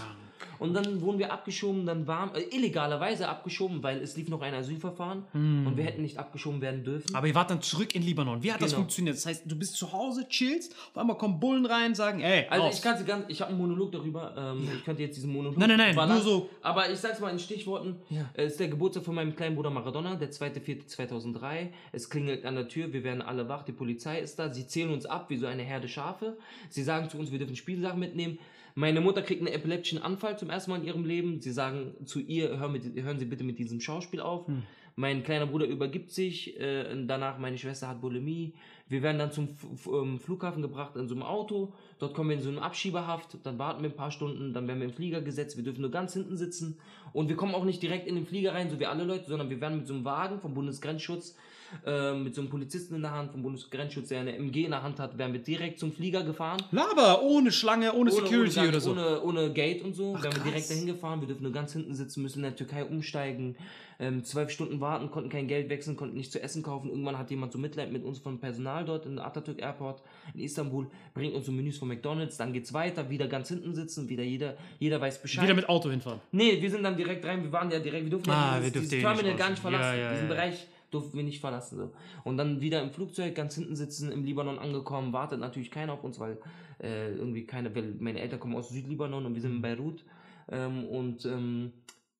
Und 0.59 0.73
dann 0.73 1.01
wurden 1.01 1.19
wir 1.19 1.31
abgeschoben, 1.33 1.85
dann 1.85 2.07
waren 2.07 2.33
äh, 2.35 2.41
illegalerweise 2.55 3.27
abgeschoben, 3.29 3.83
weil 3.83 3.99
es 4.01 4.15
lief 4.17 4.29
noch 4.29 4.41
ein 4.41 4.53
Asylverfahren 4.53 5.23
Hm. 5.33 5.67
und 5.67 5.77
wir 5.77 5.83
hätten 5.83 6.01
nicht 6.01 6.17
abgeschoben 6.17 6.61
werden 6.61 6.83
dürfen. 6.83 7.13
Aber 7.15 7.27
ihr 7.27 7.35
wart 7.35 7.49
dann 7.49 7.61
zurück 7.61 7.93
in 7.95 8.01
Libanon. 8.03 8.41
Wie 8.43 8.51
hat 8.53 8.61
das 8.61 8.71
Genau. 8.71 8.81
funktioniert? 8.81 9.15
Das 9.17 9.25
heißt, 9.25 9.43
du 9.45 9.55
bist 9.57 9.75
zu 9.75 9.91
Hause, 9.91 10.27
chillst, 10.29 10.73
auf 10.93 10.97
einmal 10.97 11.17
kommen 11.17 11.39
Bullen 11.39 11.65
rein, 11.65 11.93
sagen, 11.95 12.21
ey, 12.21 12.47
Also 12.49 12.65
raus. 12.65 12.75
ich 12.77 12.81
kann 12.81 12.97
sie 12.97 13.03
ganz, 13.05 13.25
ich 13.27 13.41
habe 13.41 13.49
einen 13.49 13.59
Monolog 13.59 13.91
darüber. 13.91 14.33
Ähm, 14.37 14.67
Ich 14.77 14.83
könnte 14.85 15.01
jetzt 15.03 15.15
diesen 15.15 15.31
Monolog. 15.31 15.57
Nein, 15.57 15.69
nein, 15.69 15.77
nein, 15.77 15.95
ballern. 15.95 16.15
nur 16.15 16.23
so- 16.23 16.49
Aber 16.61 16.89
ich 16.89 16.99
sag's 16.99 17.19
mal 17.19 17.29
in 17.29 17.39
Stichworten. 17.39 17.95
Es 18.33 18.51
ist 18.53 18.59
der 18.59 18.67
Geburtstag 18.69 19.03
von 19.03 19.15
meinem 19.15 19.35
kleinen 19.35 19.55
Bruder 19.55 19.69
Maradona, 19.69 20.15
der 20.15 20.31
2.4.2003. 20.31 21.69
Es 21.91 22.09
klingelt 22.09 22.45
an 22.45 22.55
der 22.55 22.67
Tür, 22.67 22.91
wir 22.93 23.03
werden 23.03 23.21
alle 23.21 23.47
wach, 23.49 23.63
die 23.63 23.71
Polizei 23.71 24.19
ist 24.19 24.37
da. 24.39 24.53
Sie 24.53 24.67
zählen 24.67 24.91
uns 24.91 25.05
ab 25.05 25.29
wie 25.29 25.37
so 25.37 25.45
eine 25.47 25.63
Herde 25.63 25.87
Schafe. 25.87 26.37
Sie 26.69 26.83
sagen 26.83 27.09
zu 27.09 27.17
uns, 27.17 27.31
wir 27.31 27.39
dürfen 27.39 27.55
Spielsachen 27.55 27.99
mitnehmen. 27.99 28.37
Meine 28.77 28.99
Mutter 28.99 29.21
kriegt 29.21 29.39
einen 29.39 29.53
epileptischen 29.53 30.01
Anfall 30.01 30.37
zum 30.37 30.49
ersten 30.49 30.71
Mal 30.71 30.81
in 30.81 30.85
ihrem 30.85 31.05
Leben. 31.05 31.39
Sie 31.39 31.51
sagen 31.51 31.95
zu 32.05 32.19
ihr, 32.19 32.59
hör 32.59 32.67
mit, 32.67 32.83
hören 33.01 33.19
Sie 33.19 33.25
bitte 33.25 33.45
mit 33.45 33.57
diesem 33.57 33.79
Schauspiel 33.79 34.19
auf. 34.19 34.47
Hm. 34.47 34.63
Mein 34.97 35.23
kleiner 35.23 35.45
Bruder 35.45 35.65
übergibt 35.65 36.11
sich. 36.11 36.59
Äh, 36.59 37.05
danach 37.05 37.37
meine 37.37 37.57
Schwester 37.57 37.87
hat 37.87 38.01
Bulimie. 38.01 38.53
Wir 38.87 39.01
werden 39.01 39.17
dann 39.17 39.31
zum 39.31 39.45
F 39.45 39.65
F 39.73 39.87
ähm, 39.87 40.19
Flughafen 40.19 40.61
gebracht 40.61 40.97
in 40.97 41.07
so 41.07 41.15
einem 41.15 41.23
Auto. 41.23 41.73
Dort 41.99 42.13
kommen 42.13 42.29
wir 42.29 42.35
in 42.35 42.41
so 42.41 42.49
eine 42.49 42.61
Abschiebehaft. 42.61 43.37
Dann 43.43 43.57
warten 43.57 43.81
wir 43.81 43.89
ein 43.89 43.95
paar 43.95 44.11
Stunden. 44.11 44.53
Dann 44.53 44.67
werden 44.67 44.79
wir 44.79 44.87
im 44.87 44.93
Flieger 44.93 45.21
gesetzt. 45.21 45.55
Wir 45.55 45.63
dürfen 45.63 45.81
nur 45.81 45.91
ganz 45.91 46.13
hinten 46.13 46.35
sitzen. 46.35 46.77
Und 47.13 47.29
wir 47.29 47.37
kommen 47.37 47.55
auch 47.55 47.63
nicht 47.63 47.81
direkt 47.81 48.07
in 48.07 48.15
den 48.15 48.25
Flieger 48.25 48.53
rein, 48.53 48.69
so 48.69 48.77
wie 48.79 48.85
alle 48.85 49.05
Leute, 49.05 49.25
sondern 49.25 49.49
wir 49.49 49.61
werden 49.61 49.77
mit 49.77 49.87
so 49.87 49.93
einem 49.93 50.03
Wagen 50.03 50.41
vom 50.41 50.53
Bundesgrenzschutz, 50.53 51.37
äh, 51.85 52.13
mit 52.13 52.35
so 52.35 52.41
einem 52.41 52.49
Polizisten 52.49 52.95
in 52.95 53.01
der 53.01 53.11
Hand, 53.11 53.31
vom 53.31 53.41
Bundesgrenzschutz, 53.43 54.09
der 54.09 54.21
eine 54.21 54.35
MG 54.35 54.65
in 54.65 54.71
der 54.71 54.83
Hand 54.83 54.99
hat, 54.99 55.17
werden 55.17 55.33
wir 55.33 55.41
direkt 55.41 55.79
zum 55.79 55.91
Flieger 55.91 56.23
gefahren. 56.23 56.61
Laber, 56.71 57.21
ohne 57.21 57.51
Schlange, 57.51 57.93
ohne, 57.93 58.11
Security 58.11 58.59
ohne, 58.59 58.69
oder 58.69 58.79
so. 58.79 58.91
Ohne, 58.91 59.21
ohne 59.21 59.53
Gate 59.53 59.83
und 59.83 59.95
so. 59.95 60.15
Ach, 60.15 60.23
wir 60.23 60.29
haben 60.29 60.35
krass. 60.35 60.43
direkt 60.43 60.69
dahin 60.69 60.87
gefahren. 60.87 61.21
Wir 61.21 61.27
dürfen 61.27 61.43
nur 61.43 61.51
ganz 61.51 61.73
hinten 61.73 61.93
sitzen, 61.93 62.21
müssen 62.21 62.39
in 62.39 62.43
der 62.43 62.55
Türkei 62.55 62.85
umsteigen. 62.85 63.55
Ähm, 63.97 64.25
zwölf 64.25 64.49
Stunden 64.49 64.81
warten, 64.81 65.09
konnten 65.09 65.29
kein 65.29 65.47
Geld 65.47 65.69
wechseln, 65.69 65.95
konnten 65.95 66.17
nicht 66.17 66.31
zu 66.31 66.41
essen 66.41 66.63
kaufen. 66.63 66.89
Irgendwann 66.89 67.17
hat 67.17 67.29
jemand 67.29 67.53
so 67.53 67.57
Mitleid 67.57 67.93
mit 67.93 68.03
uns 68.03 68.19
vom 68.19 68.39
Personal 68.39 68.83
dort 68.83 69.05
in 69.05 69.19
Atatürk 69.19 69.61
Airport 69.61 70.01
in 70.33 70.41
Istanbul, 70.41 70.87
bringt 71.13 71.33
uns 71.33 71.45
so 71.45 71.53
Menüs 71.53 71.77
von 71.77 71.87
McDonalds. 71.87 72.35
Dann 72.35 72.51
geht's 72.51 72.73
weiter, 72.73 73.09
wieder 73.09 73.27
ganz 73.27 73.47
hinten 73.47 73.73
sitzen, 73.73 74.09
wieder 74.09 74.23
jeder, 74.23 74.57
jeder 74.79 74.99
weiß 74.99 75.21
Bescheid. 75.21 75.45
Wieder 75.45 75.53
mit 75.53 75.69
Auto 75.69 75.89
hinfahren. 75.89 76.19
Nee, 76.33 76.61
wir 76.61 76.69
sind 76.69 76.83
dann 76.83 76.97
direkt 76.97 77.23
rein, 77.23 77.41
wir 77.43 77.51
waren 77.53 77.71
ja 77.71 77.79
direkt, 77.79 78.03
wir 78.03 78.11
durften 78.11 78.31
Ah, 78.31 78.57
ja 78.57 78.63
wir 78.63 78.71
dieses, 78.71 78.73
durften 78.73 78.89
dieses 78.89 78.99
eh 78.99 79.01
Terminal 79.01 79.35
gar 79.37 79.49
nicht 79.51 79.61
verlassen. 79.61 79.83
Ja, 79.83 79.95
ja, 79.95 80.11
Diesen. 80.11 80.27
Bereich 80.27 80.67
durften 80.95 81.15
wir 81.17 81.23
nicht 81.23 81.39
verlassen. 81.41 81.77
So. 81.77 81.91
Und 82.23 82.37
dann 82.37 82.61
wieder 82.61 82.81
im 82.81 82.91
Flugzeug 82.91 83.35
ganz 83.35 83.55
hinten 83.55 83.75
sitzen, 83.75 84.11
im 84.11 84.23
Libanon 84.23 84.57
angekommen, 84.59 85.13
wartet 85.13 85.39
natürlich 85.39 85.69
keiner 85.71 85.93
auf 85.93 86.03
uns, 86.03 86.19
weil 86.19 86.37
äh, 86.81 87.11
irgendwie 87.13 87.45
keine, 87.45 87.73
weil 87.75 87.93
meine 87.99 88.19
Eltern 88.21 88.39
kommen 88.39 88.55
aus 88.55 88.69
Südlibanon 88.69 89.25
und 89.25 89.33
wir 89.35 89.41
sind 89.41 89.51
in 89.57 89.61
Beirut. 89.61 90.03
Ähm, 90.49 90.85
und 90.85 91.25
ähm, 91.25 91.71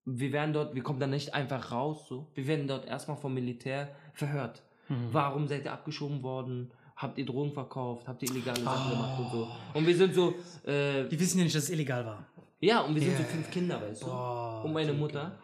wir 0.05 0.31
werden 0.31 0.53
dort, 0.53 0.75
wir 0.75 0.83
kommen 0.83 0.99
dann 0.99 1.09
nicht 1.09 1.33
einfach 1.33 1.71
raus, 1.71 2.05
so. 2.07 2.27
Wir 2.35 2.45
werden 2.47 2.67
dort 2.67 2.85
erstmal 2.85 3.17
vom 3.17 3.33
Militär 3.33 3.89
verhört. 4.13 4.61
Mhm. 4.89 5.07
Warum 5.11 5.47
seid 5.47 5.65
ihr 5.65 5.73
abgeschoben 5.73 6.21
worden? 6.21 6.71
Habt 6.95 7.17
ihr 7.17 7.25
Drogen 7.25 7.51
verkauft? 7.51 8.07
Habt 8.07 8.21
ihr 8.23 8.29
illegale 8.29 8.61
Sachen 8.61 8.91
Oh. 8.91 8.95
gemacht 8.95 9.19
und 9.19 9.31
so? 9.31 9.47
Und 9.73 9.87
wir 9.87 9.95
sind 9.95 10.13
so, 10.15 10.33
äh, 10.65 11.07
Die 11.09 11.19
wissen 11.19 11.39
ja 11.39 11.43
nicht, 11.43 11.55
dass 11.55 11.63
es 11.63 11.69
illegal 11.71 12.05
war. 12.05 12.25
ja, 12.61 12.81
und 12.81 12.93
wir 12.95 13.01
sind 13.01 13.11
Ja, 13.13 13.17
so 13.17 13.23
fünf 13.25 13.49
Kinder, 13.51 13.81
weißt 13.81 14.03
du? 14.03 14.05
Boah, 14.07 14.61
und 14.63 14.73
meine 14.73 14.93
Mutter. 14.93 15.37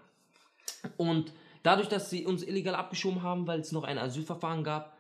Und 0.98 1.32
dadurch, 1.64 1.88
dass 1.90 2.10
sie 2.10 2.26
uns 2.26 2.44
illegal 2.44 2.76
abgeschoben 2.76 3.22
haben, 3.24 3.48
weil 3.48 3.60
es 3.60 3.72
noch 3.72 3.84
ein 3.84 3.98
Asylverfahren 3.98 4.64
gab, 4.64 4.98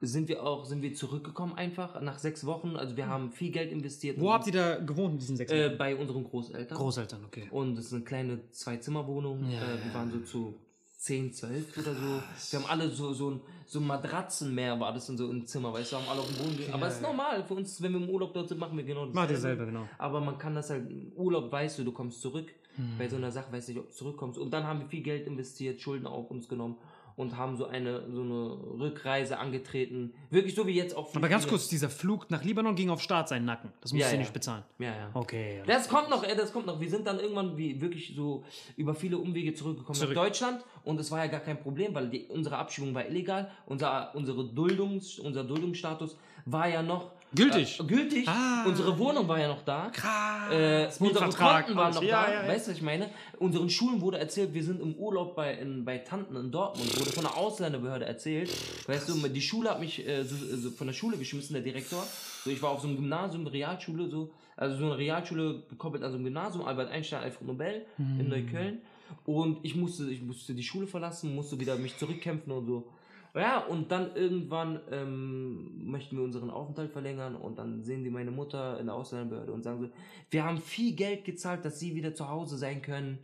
sind 0.00 0.28
wir 0.28 0.44
auch, 0.46 0.64
sind 0.64 0.80
wir 0.82 0.94
zurückgekommen 0.94 1.54
einfach 1.56 2.00
nach 2.00 2.18
sechs 2.20 2.46
Wochen. 2.46 2.76
Also 2.76 2.96
wir 2.96 3.08
haben 3.08 3.32
viel 3.32 3.50
Geld 3.50 3.72
investiert. 3.72 4.20
Wo 4.20 4.32
habt 4.32 4.46
ihr 4.46 4.52
da 4.52 4.76
gewohnt 4.78 5.14
in 5.14 5.18
diesen 5.18 5.36
sechs 5.36 5.50
Äh, 5.50 5.70
Wochen? 5.70 5.78
bei 5.78 5.96
unseren 5.96 6.22
Großeltern. 6.24 6.78
Großeltern, 6.78 7.24
okay. 7.24 7.48
Und 7.50 7.76
es 7.78 7.86
ist 7.86 7.92
eine 7.94 8.04
kleine 8.04 8.50
Zwei-Zimmer-Wohnung. 8.52 9.50
Ja, 9.50 9.58
äh, 9.60 9.84
wir 9.84 9.94
waren 9.94 10.10
so 10.12 10.20
zu 10.20 10.54
10, 10.98 11.32
12 11.32 11.78
oder 11.78 11.94
so. 11.94 12.22
Wir 12.50 12.60
haben 12.60 12.70
alle 12.70 12.88
so, 12.90 13.12
so 13.12 13.30
ein 13.30 13.40
so 13.70 13.80
ein 13.80 13.86
Matratzenmeer 13.86 14.80
war 14.80 14.94
das 14.94 15.10
in 15.10 15.18
so 15.18 15.28
im 15.28 15.44
Zimmer, 15.44 15.74
weißt 15.74 15.92
du, 15.92 15.96
haben 15.96 16.08
alle 16.08 16.20
auf 16.20 16.28
dem 16.28 16.36
Boden 16.38 16.52
gelegen. 16.56 16.72
Aber 16.72 16.86
es 16.86 16.94
ist 16.94 17.02
normal 17.02 17.44
für 17.44 17.52
uns, 17.54 17.82
wenn 17.82 17.92
wir 17.92 18.00
im 18.00 18.08
Urlaub 18.08 18.32
dort 18.32 18.48
sind, 18.48 18.58
machen 18.58 18.76
wir 18.78 18.84
genau 18.84 19.04
das. 19.04 19.14
Macht 19.14 19.30
ihr 19.30 19.36
selber, 19.36 19.66
genau. 19.66 19.86
Aber 19.98 20.20
man 20.22 20.38
kann 20.38 20.54
das 20.54 20.70
halt, 20.70 20.90
im 20.90 21.12
Urlaub 21.14 21.52
weißt 21.52 21.78
du, 21.78 21.84
du 21.84 21.92
kommst 21.92 22.22
zurück. 22.22 22.46
Hm. 22.78 22.96
Bei 22.98 23.08
so 23.08 23.16
einer 23.16 23.30
Sache 23.30 23.52
weißt 23.52 23.68
du 23.68 23.72
nicht, 23.72 23.80
ob 23.80 23.88
du 23.88 23.94
zurückkommst. 23.94 24.38
Und 24.38 24.50
dann 24.50 24.64
haben 24.66 24.80
wir 24.80 24.86
viel 24.86 25.02
Geld 25.02 25.26
investiert, 25.26 25.80
Schulden 25.80 26.06
auf 26.06 26.30
uns 26.30 26.48
genommen 26.48 26.76
und 27.18 27.36
haben 27.36 27.56
so 27.56 27.66
eine, 27.66 28.08
so 28.12 28.22
eine 28.22 28.56
Rückreise 28.80 29.38
angetreten. 29.40 30.14
Wirklich 30.30 30.54
so 30.54 30.68
wie 30.68 30.72
jetzt 30.72 30.96
auch. 30.96 31.12
Aber 31.16 31.28
ganz 31.28 31.48
kurz, 31.48 31.66
dieser 31.66 31.90
Flug 31.90 32.30
nach 32.30 32.44
Libanon 32.44 32.76
ging 32.76 32.90
auf 32.90 33.02
Staat 33.02 33.28
seinen 33.28 33.44
Nacken. 33.44 33.72
Das 33.80 33.92
musst 33.92 34.02
Ja, 34.02 34.08
du 34.08 34.14
ja. 34.14 34.20
nicht 34.20 34.32
bezahlen. 34.32 34.62
Ja, 34.78 34.86
ja. 34.94 35.10
Okay. 35.14 35.60
Das 35.66 35.88
kommt 35.88 36.10
noch, 36.10 36.22
ey, 36.22 36.36
das 36.36 36.52
kommt 36.52 36.66
noch. 36.66 36.78
Wir 36.80 36.88
sind 36.88 37.08
dann 37.08 37.18
irgendwann 37.18 37.56
wie 37.56 37.80
wirklich 37.80 38.14
so 38.14 38.44
über 38.76 38.94
viele 38.94 39.18
Umwege 39.18 39.52
zurückgekommen 39.52 39.98
Zurück. 39.98 40.14
nach 40.14 40.22
Deutschland 40.22 40.64
und 40.84 41.00
es 41.00 41.10
war 41.10 41.18
ja 41.18 41.26
gar 41.26 41.40
kein 41.40 41.58
Problem, 41.58 41.92
weil 41.92 42.08
die, 42.08 42.26
unsere 42.28 42.56
Abschiebung 42.56 42.94
war 42.94 43.04
illegal. 43.04 43.50
Unser, 43.66 44.14
unsere 44.14 44.44
Duldungs, 44.44 45.18
unser 45.18 45.42
Duldungsstatus 45.42 46.16
war 46.44 46.68
ja 46.68 46.82
noch 46.82 47.10
Gültig. 47.34 47.78
Äh, 47.78 47.84
gültig. 47.84 48.26
Ah. 48.28 48.64
Unsere 48.66 48.98
Wohnung 48.98 49.28
war 49.28 49.38
ja 49.38 49.48
noch 49.48 49.62
da. 49.62 49.90
Krass. 49.90 50.50
Äh, 50.52 50.86
unsere 50.86 51.04
Mietvertrag, 51.04 51.64
Konten 51.66 51.78
waren 51.78 51.94
noch 51.94 52.02
Ja, 52.02 52.24
da. 52.26 52.32
ja, 52.32 52.42
ja. 52.42 52.48
Weißt 52.48 52.66
du, 52.66 52.70
was 52.70 52.78
ich 52.78 52.82
meine? 52.82 53.10
Unseren 53.38 53.68
Schulen 53.68 54.00
wurde 54.00 54.18
erzählt, 54.18 54.54
wir 54.54 54.64
sind 54.64 54.80
im 54.80 54.94
Urlaub 54.94 55.36
bei, 55.36 55.54
in, 55.54 55.84
bei 55.84 55.98
Tanten 55.98 56.36
in 56.36 56.50
Dortmund. 56.50 56.98
Wurde 56.98 57.10
von 57.10 57.24
der 57.24 57.36
Ausländerbehörde 57.36 58.06
erzählt. 58.06 58.50
Weißt 58.86 59.08
du, 59.08 59.14
die 59.28 59.42
Schule 59.42 59.70
hat 59.70 59.80
mich 59.80 60.06
äh, 60.06 60.24
so, 60.24 60.36
so 60.56 60.70
von 60.70 60.86
der 60.86 60.94
Schule 60.94 61.16
geschmissen, 61.18 61.52
der 61.54 61.62
Direktor. 61.62 62.02
So, 62.44 62.50
ich 62.50 62.62
war 62.62 62.70
auf 62.70 62.80
so 62.80 62.88
einem 62.88 62.96
Gymnasium, 62.96 63.46
Realschule, 63.46 64.08
so. 64.08 64.30
Also 64.56 64.76
so 64.76 64.86
eine 64.86 64.98
Realschule 64.98 65.62
gekoppelt 65.68 66.02
an 66.02 66.10
so 66.10 66.16
einem 66.16 66.24
Gymnasium, 66.24 66.64
Albert 66.66 66.90
Einstein, 66.90 67.22
Alfred 67.22 67.46
Nobel 67.46 67.86
in 67.98 68.18
Hm. 68.20 68.28
Neukölln. 68.28 68.78
Und 69.24 69.58
ich 69.62 69.74
musste, 69.76 70.10
ich 70.10 70.20
musste 70.22 70.54
die 70.54 70.62
Schule 70.62 70.86
verlassen, 70.86 71.34
musste 71.34 71.58
wieder 71.60 71.76
mich 71.76 71.96
zurückkämpfen 71.96 72.52
und 72.52 72.66
so. 72.66 72.88
Ja, 73.34 73.58
und 73.58 73.92
dann 73.92 74.14
irgendwann 74.16 74.80
ähm, 74.90 75.90
möchten 75.90 76.16
wir 76.16 76.24
unseren 76.24 76.50
Aufenthalt 76.50 76.90
verlängern 76.90 77.36
und 77.36 77.58
dann 77.58 77.82
sehen 77.82 78.02
die 78.02 78.10
meine 78.10 78.30
Mutter 78.30 78.80
in 78.80 78.86
der 78.86 78.94
Ausländerbehörde 78.94 79.52
und 79.52 79.62
sagen 79.62 79.80
so, 79.80 79.90
wir 80.30 80.44
haben 80.44 80.58
viel 80.58 80.94
Geld 80.94 81.24
gezahlt, 81.24 81.64
dass 81.64 81.78
sie 81.78 81.94
wieder 81.94 82.14
zu 82.14 82.28
Hause 82.28 82.56
sein 82.56 82.82
können. 82.82 83.18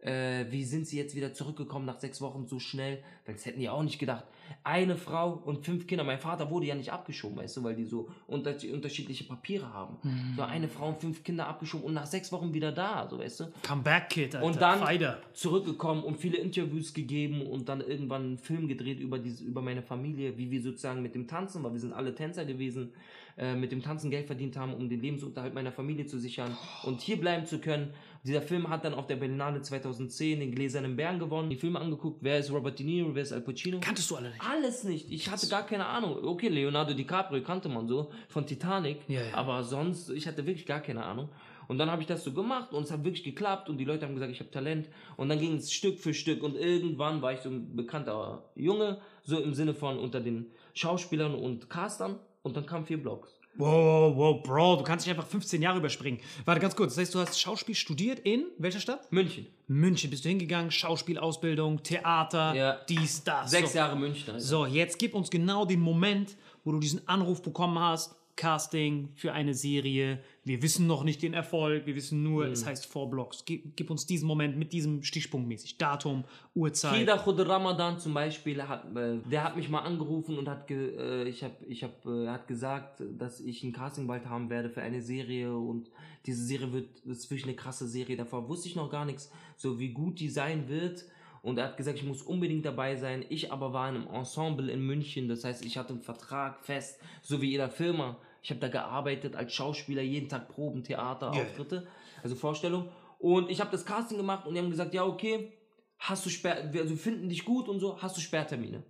Äh, 0.00 0.46
wie 0.50 0.64
sind 0.64 0.86
sie 0.86 0.98
jetzt 0.98 1.16
wieder 1.16 1.32
zurückgekommen 1.32 1.86
nach 1.86 1.98
sechs 1.98 2.20
Wochen 2.20 2.46
so 2.46 2.58
schnell? 2.58 3.02
Weil 3.24 3.34
das 3.34 3.46
hätten 3.46 3.60
die 3.60 3.68
auch 3.68 3.82
nicht 3.82 3.98
gedacht. 3.98 4.24
Eine 4.64 4.96
Frau 4.96 5.40
und 5.44 5.64
fünf 5.64 5.86
Kinder. 5.86 6.04
Mein 6.04 6.18
Vater 6.18 6.50
wurde 6.50 6.66
ja 6.66 6.74
nicht 6.74 6.92
abgeschoben, 6.92 7.38
weißt 7.38 7.56
du, 7.56 7.64
weil 7.64 7.74
die 7.74 7.84
so 7.84 8.08
unter 8.26 8.54
unterschiedliche 8.72 9.24
Papiere 9.24 9.72
haben. 9.72 9.96
Mhm. 10.02 10.34
So 10.36 10.42
eine 10.42 10.68
Frau 10.68 10.88
und 10.88 11.00
fünf 11.00 11.22
Kinder 11.22 11.46
abgeschoben 11.46 11.86
und 11.86 11.94
nach 11.94 12.06
sechs 12.06 12.32
Wochen 12.32 12.52
wieder 12.52 12.72
da, 12.72 13.06
so 13.08 13.18
weißt 13.18 13.40
du. 13.40 13.44
Comeback 13.62 14.10
Kid, 14.10 14.34
Alter. 14.34 14.46
Und 14.46 14.60
dann 14.60 14.78
Fighter. 14.80 15.18
zurückgekommen 15.32 16.02
und 16.02 16.18
viele 16.18 16.38
Interviews 16.38 16.94
gegeben 16.94 17.42
und 17.46 17.68
dann 17.68 17.80
irgendwann 17.80 18.22
einen 18.22 18.38
Film 18.38 18.68
gedreht 18.68 19.00
über 19.00 19.18
diese, 19.18 19.44
über 19.44 19.62
meine 19.62 19.82
Familie, 19.82 20.36
wie 20.36 20.50
wir 20.50 20.62
sozusagen 20.62 21.02
mit 21.02 21.14
dem 21.14 21.26
Tanzen, 21.26 21.62
weil 21.62 21.72
wir 21.72 21.80
sind 21.80 21.92
alle 21.92 22.14
Tänzer 22.14 22.44
gewesen, 22.44 22.92
äh, 23.38 23.54
mit 23.54 23.70
dem 23.70 23.82
Tanzen 23.82 24.10
Geld 24.10 24.26
verdient 24.26 24.56
haben, 24.56 24.72
um 24.72 24.88
den 24.88 25.00
Lebensunterhalt 25.00 25.52
meiner 25.52 25.70
Familie 25.72 26.06
zu 26.06 26.18
sichern 26.18 26.56
und 26.84 27.02
hier 27.02 27.20
bleiben 27.20 27.44
zu 27.44 27.60
können. 27.60 27.92
Dieser 28.26 28.42
Film 28.42 28.68
hat 28.68 28.84
dann 28.84 28.92
auf 28.94 29.06
der 29.06 29.14
Berlinale 29.16 29.62
2010 29.62 30.40
den 30.40 30.50
Gläsernen 30.52 30.96
Bären 30.96 31.20
gewonnen. 31.20 31.48
Die 31.48 31.54
Filme 31.56 31.78
angeguckt, 31.80 32.18
wer 32.22 32.38
ist 32.38 32.50
Robert 32.50 32.76
De 32.76 32.84
Niro, 32.84 33.14
wer 33.14 33.22
ist 33.22 33.32
Al 33.32 33.40
Pacino. 33.40 33.78
Kanntest 33.78 34.10
du 34.10 34.16
alle 34.16 34.30
nicht? 34.30 34.42
Alles 34.44 34.82
nicht. 34.82 35.12
Ich 35.12 35.30
hatte 35.30 35.46
gar 35.46 35.64
keine 35.64 35.86
Ahnung. 35.86 36.24
Okay, 36.24 36.48
Leonardo 36.48 36.92
DiCaprio 36.92 37.40
kannte 37.44 37.68
man 37.68 37.86
so 37.86 38.10
von 38.28 38.44
Titanic, 38.44 38.98
Ja, 39.06 39.20
ja. 39.22 39.34
aber 39.34 39.62
sonst, 39.62 40.10
ich 40.10 40.26
hatte 40.26 40.44
wirklich 40.44 40.66
gar 40.66 40.80
keine 40.80 41.04
Ahnung. 41.04 41.28
Und 41.68 41.78
dann 41.78 41.88
habe 41.90 42.02
ich 42.02 42.08
das 42.08 42.24
so 42.24 42.32
gemacht 42.32 42.72
und 42.72 42.82
es 42.84 42.90
hat 42.90 43.04
wirklich 43.04 43.22
geklappt 43.22 43.68
und 43.68 43.78
die 43.78 43.84
Leute 43.84 44.06
haben 44.06 44.14
gesagt, 44.14 44.32
ich 44.32 44.40
habe 44.40 44.50
Talent. 44.50 44.88
Und 45.16 45.28
dann 45.28 45.38
ging 45.38 45.54
es 45.56 45.72
Stück 45.72 45.98
für 46.00 46.12
Stück 46.12 46.42
und 46.42 46.56
irgendwann 46.56 47.22
war 47.22 47.32
ich 47.32 47.40
so 47.40 47.48
ein 47.48 47.76
bekannter 47.76 48.42
Junge, 48.56 48.98
so 49.22 49.38
im 49.38 49.54
Sinne 49.54 49.74
von 49.74 49.98
unter 49.98 50.20
den 50.20 50.50
Schauspielern 50.74 51.34
und 51.34 51.70
Castern 51.70 52.18
und 52.42 52.56
dann 52.56 52.66
kamen 52.66 52.86
vier 52.86 53.00
Blogs. 53.00 53.35
Wow, 53.58 54.14
wow, 54.16 54.42
Bro, 54.42 54.76
du 54.76 54.82
kannst 54.84 55.06
nicht 55.06 55.16
einfach 55.16 55.28
15 55.28 55.62
Jahre 55.62 55.78
überspringen. 55.78 56.20
Warte 56.44 56.60
ganz 56.60 56.76
kurz, 56.76 56.94
das 56.94 57.02
heißt, 57.02 57.14
du 57.14 57.20
hast 57.20 57.40
Schauspiel 57.40 57.74
studiert 57.74 58.18
in 58.20 58.44
welcher 58.58 58.80
Stadt? 58.80 59.10
München. 59.10 59.46
München 59.66 60.10
bist 60.10 60.24
du 60.24 60.28
hingegangen, 60.28 60.70
Schauspielausbildung, 60.70 61.82
Theater, 61.82 62.54
Ja. 62.54 62.76
dies, 62.88 63.24
das. 63.24 63.50
Sechs 63.50 63.72
so. 63.72 63.78
Jahre 63.78 63.96
München. 63.96 64.28
Alter. 64.28 64.40
So, 64.40 64.66
jetzt 64.66 64.98
gib 64.98 65.14
uns 65.14 65.30
genau 65.30 65.64
den 65.64 65.80
Moment, 65.80 66.36
wo 66.64 66.72
du 66.72 66.80
diesen 66.80 67.06
Anruf 67.08 67.42
bekommen 67.42 67.78
hast. 67.78 68.14
Casting 68.36 69.08
für 69.14 69.32
eine 69.32 69.54
Serie. 69.54 70.22
Wir 70.44 70.62
wissen 70.62 70.86
noch 70.86 71.02
nicht 71.04 71.22
den 71.22 71.34
Erfolg, 71.34 71.86
wir 71.86 71.96
wissen 71.96 72.22
nur, 72.22 72.44
Hm. 72.44 72.52
es 72.52 72.66
heißt 72.66 72.86
Four 72.86 73.10
Blocks. 73.10 73.44
Gib, 73.46 73.76
gib 73.76 73.90
uns 73.90 74.06
diesen 74.06 74.26
Moment 74.28 74.56
mit 74.58 74.72
diesem 74.72 75.02
Stichpunkt 75.02 75.48
mäßig. 75.48 75.78
Datum, 75.78 76.24
Uhrzeit. 76.54 76.98
Kida 76.98 77.16
Khud 77.18 77.40
Ramadan 77.40 77.98
zum 77.98 78.14
Beispiel, 78.14 78.62
hat, 78.62 78.84
äh, 78.94 79.18
der 79.30 79.42
hat 79.42 79.56
mich 79.56 79.68
mal 79.68 79.80
angerufen 79.80 80.38
und 80.38 80.48
hat, 80.48 80.66
ge, 80.66 80.94
äh, 80.96 81.28
ich 81.28 81.42
hab, 81.42 81.62
ich 81.66 81.82
hab, 81.82 82.04
äh, 82.06 82.28
hat 82.28 82.46
gesagt, 82.46 83.02
dass 83.18 83.40
ich 83.40 83.62
ein 83.64 83.72
Casting 83.72 84.06
bald 84.06 84.26
haben 84.26 84.50
werde 84.50 84.68
für 84.70 84.82
eine 84.82 85.00
Serie 85.00 85.56
und 85.56 85.90
diese 86.26 86.44
Serie 86.44 86.72
wird, 86.72 87.00
ist 87.06 87.30
wirklich 87.30 87.44
eine 87.46 87.56
krasse 87.56 87.88
Serie. 87.88 88.16
Davor 88.16 88.48
wusste 88.48 88.68
ich 88.68 88.76
noch 88.76 88.90
gar 88.90 89.04
nichts, 89.06 89.30
so 89.56 89.78
wie 89.80 89.90
gut 89.90 90.20
die 90.20 90.28
sein 90.28 90.68
wird. 90.68 91.04
Und 91.42 91.58
er 91.58 91.66
hat 91.66 91.76
gesagt, 91.76 91.96
ich 91.98 92.04
muss 92.04 92.22
unbedingt 92.22 92.64
dabei 92.66 92.96
sein. 92.96 93.24
Ich 93.28 93.52
aber 93.52 93.72
war 93.72 93.88
in 93.88 93.94
einem 93.96 94.08
Ensemble 94.08 94.68
in 94.68 94.84
München, 94.84 95.28
das 95.28 95.44
heißt, 95.44 95.64
ich 95.64 95.78
hatte 95.78 95.90
einen 95.92 96.02
Vertrag 96.02 96.58
fest, 96.64 97.00
so 97.22 97.40
wie 97.40 97.50
jeder 97.50 97.70
Firma. 97.70 98.18
Ich 98.46 98.50
habe 98.50 98.60
da 98.60 98.68
gearbeitet 98.68 99.34
als 99.34 99.52
Schauspieler, 99.54 100.02
jeden 100.02 100.28
Tag 100.28 100.48
Proben, 100.48 100.84
Theater, 100.84 101.32
Ja. 101.34 101.42
Auftritte, 101.42 101.84
also 102.22 102.36
Vorstellung. 102.36 102.88
Und 103.18 103.50
ich 103.50 103.60
habe 103.60 103.72
das 103.72 103.84
Casting 103.84 104.18
gemacht 104.18 104.46
und 104.46 104.54
die 104.54 104.60
haben 104.60 104.70
gesagt, 104.70 104.94
ja, 104.94 105.04
okay, 105.04 105.52
hast 105.98 106.24
du 106.24 106.30
Sperr, 106.30 106.72
wir 106.72 106.82
also 106.82 106.94
finden 106.94 107.28
dich 107.28 107.44
gut 107.44 107.68
und 107.68 107.80
so, 107.80 108.00
hast 108.00 108.16
du 108.16 108.20
Sperrtermine? 108.20 108.84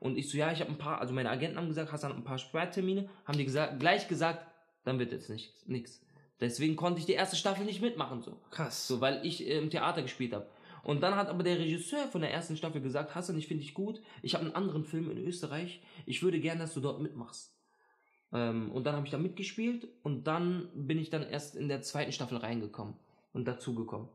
Und 0.00 0.18
ich 0.18 0.28
so, 0.28 0.36
ja, 0.36 0.50
ich 0.50 0.60
habe 0.60 0.72
ein 0.72 0.78
paar, 0.78 1.00
also 1.00 1.14
meine 1.14 1.30
Agenten 1.30 1.56
haben 1.56 1.68
gesagt, 1.68 1.92
hast 1.92 2.02
du 2.02 2.08
ein 2.08 2.24
paar 2.24 2.38
Sperrtermine? 2.38 3.08
Haben 3.24 3.38
die 3.38 3.44
gesagt, 3.44 3.78
gleich 3.78 4.08
gesagt, 4.08 4.44
dann 4.82 4.98
wird 4.98 5.12
jetzt 5.12 5.30
nichts. 5.30 5.64
nix. 5.68 6.02
Deswegen 6.40 6.74
konnte 6.74 6.98
ich 6.98 7.06
die 7.06 7.12
erste 7.12 7.36
Staffel 7.36 7.64
nicht 7.64 7.80
mitmachen, 7.80 8.22
so. 8.22 8.40
Krass. 8.50 8.88
So, 8.88 9.00
weil 9.00 9.24
ich 9.24 9.46
äh, 9.46 9.56
im 9.58 9.70
Theater 9.70 10.02
gespielt 10.02 10.34
habe. 10.34 10.48
Und 10.82 11.04
dann 11.04 11.14
hat 11.14 11.28
aber 11.28 11.44
der 11.44 11.60
Regisseur 11.60 12.08
von 12.08 12.22
der 12.22 12.32
ersten 12.32 12.56
Staffel 12.56 12.80
gesagt, 12.80 13.14
Hassan, 13.14 13.38
ich 13.38 13.46
finde 13.46 13.62
dich 13.62 13.72
gut, 13.72 14.00
ich 14.22 14.34
habe 14.34 14.46
einen 14.46 14.56
anderen 14.56 14.82
Film 14.82 15.08
in 15.12 15.18
Österreich, 15.18 15.80
ich 16.06 16.24
würde 16.24 16.40
gerne, 16.40 16.62
dass 16.62 16.74
du 16.74 16.80
dort 16.80 17.00
mitmachst. 17.00 17.55
Ähm, 18.32 18.70
und 18.72 18.84
dann 18.84 18.96
habe 18.96 19.06
ich 19.06 19.12
da 19.12 19.18
mitgespielt 19.18 19.88
und 20.02 20.26
dann 20.26 20.68
bin 20.74 20.98
ich 20.98 21.10
dann 21.10 21.22
erst 21.22 21.56
in 21.56 21.68
der 21.68 21.82
zweiten 21.82 22.12
Staffel 22.12 22.38
reingekommen 22.38 22.94
und 23.32 23.46
dazugekommen. 23.46 24.08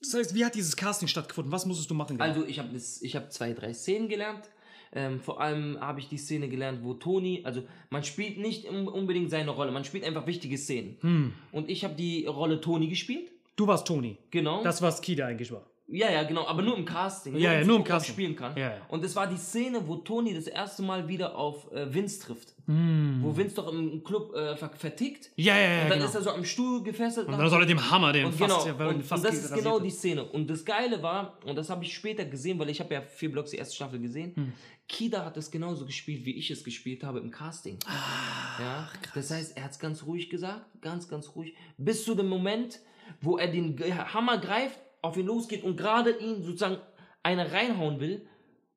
Das 0.00 0.14
heißt, 0.14 0.34
wie 0.34 0.44
hat 0.44 0.54
dieses 0.54 0.76
Casting 0.76 1.08
stattgefunden? 1.08 1.52
Was 1.52 1.64
musstest 1.64 1.90
du 1.90 1.94
machen? 1.94 2.18
genau? 2.18 2.28
Also 2.28 2.44
ich 2.46 2.58
habe 2.58 2.70
ich 2.74 3.16
hab 3.16 3.32
zwei, 3.32 3.52
drei 3.52 3.72
Szenen 3.72 4.08
gelernt. 4.08 4.50
Ähm, 4.94 5.20
vor 5.20 5.40
allem 5.40 5.80
habe 5.80 6.00
ich 6.00 6.08
die 6.08 6.18
Szene 6.18 6.48
gelernt, 6.48 6.80
wo 6.82 6.92
Toni, 6.92 7.40
also 7.44 7.62
man 7.88 8.04
spielt 8.04 8.36
nicht 8.38 8.68
unbedingt 8.68 9.30
seine 9.30 9.50
Rolle, 9.50 9.72
man 9.72 9.84
spielt 9.84 10.04
einfach 10.04 10.26
wichtige 10.26 10.58
Szenen. 10.58 10.98
Hm. 11.00 11.32
Und 11.50 11.70
ich 11.70 11.82
habe 11.84 11.94
die 11.94 12.26
Rolle 12.26 12.60
Toni 12.60 12.88
gespielt. 12.88 13.30
Du 13.56 13.66
warst 13.66 13.86
Toni. 13.86 14.18
Genau. 14.30 14.62
Das, 14.62 14.82
was 14.82 15.00
Kida 15.00 15.26
eigentlich 15.26 15.50
war. 15.50 15.64
Ja, 15.92 16.10
ja, 16.10 16.22
genau, 16.22 16.46
aber 16.46 16.62
nur 16.62 16.76
im 16.78 16.86
Casting. 16.86 17.36
Ja, 17.36 17.52
ja, 17.52 17.64
nur 17.64 17.76
im 17.76 17.84
Casting. 17.84 18.14
spielen 18.14 18.34
kann. 18.34 18.56
Ja, 18.56 18.70
ja. 18.70 18.76
Und 18.88 19.04
es 19.04 19.14
war 19.14 19.26
die 19.26 19.36
Szene, 19.36 19.86
wo 19.86 19.96
Toni 19.96 20.32
das 20.32 20.46
erste 20.46 20.82
Mal 20.82 21.06
wieder 21.06 21.36
auf 21.36 21.70
äh, 21.70 21.92
Vince 21.92 22.18
trifft. 22.20 22.54
Hm. 22.66 23.18
Wo 23.20 23.36
Vince 23.36 23.56
doch 23.56 23.70
im 23.70 24.02
Club 24.02 24.34
äh, 24.34 24.56
ver 24.56 24.70
vertickt. 24.70 25.30
Ja, 25.36 25.54
ja, 25.54 25.60
ja, 25.60 25.82
Und 25.82 25.90
dann 25.90 25.98
genau. 25.98 26.08
ist 26.08 26.14
er 26.14 26.22
so 26.22 26.30
am 26.30 26.44
Stuhl 26.46 26.82
gefesselt. 26.82 27.28
Und 27.28 27.36
dann 27.36 27.50
soll 27.50 27.60
er 27.62 27.66
dem 27.66 27.90
Hammer, 27.90 28.12
den 28.12 28.24
und 28.26 28.34
fast- 28.34 28.64
genau, 28.66 28.88
und, 28.88 29.04
fast 29.04 29.22
und 29.24 29.32
das 29.32 29.44
ist 29.44 29.54
genau 29.54 29.76
hat. 29.78 29.84
die 29.84 29.90
Szene. 29.90 30.24
Und 30.24 30.48
das 30.48 30.64
Geile 30.64 31.02
war, 31.02 31.38
und 31.44 31.56
das 31.56 31.68
habe 31.68 31.84
ich 31.84 31.92
später 31.92 32.24
gesehen, 32.24 32.58
weil 32.58 32.70
ich 32.70 32.80
habe 32.80 32.94
ja 32.94 33.02
vier 33.02 33.30
Blocks 33.30 33.50
die 33.50 33.58
erste 33.58 33.76
Staffel 33.76 33.98
gesehen. 34.00 34.34
Hm. 34.34 34.52
Kida 34.88 35.24
hat 35.24 35.36
es 35.36 35.50
genauso 35.50 35.84
gespielt, 35.86 36.24
wie 36.24 36.36
ich 36.36 36.50
es 36.50 36.64
gespielt 36.64 37.04
habe 37.04 37.18
im 37.20 37.30
Casting. 37.30 37.78
Ah, 37.86 38.60
ja, 38.60 38.88
das 39.14 39.30
heißt, 39.30 39.56
er 39.56 39.64
hat 39.64 39.70
es 39.72 39.78
ganz 39.78 40.04
ruhig 40.04 40.28
gesagt, 40.30 40.64
ganz, 40.80 41.08
ganz 41.08 41.34
ruhig, 41.34 41.54
bis 41.78 42.04
zu 42.04 42.14
dem 42.14 42.28
Moment, 42.28 42.80
wo 43.20 43.38
er 43.38 43.48
den 43.48 43.78
Hammer 44.12 44.38
greift, 44.38 44.78
auf 45.02 45.16
ihn 45.16 45.26
losgeht 45.26 45.62
und 45.64 45.76
gerade 45.76 46.10
ihn 46.18 46.42
sozusagen 46.42 46.78
eine 47.22 47.50
reinhauen 47.52 48.00
will 48.00 48.26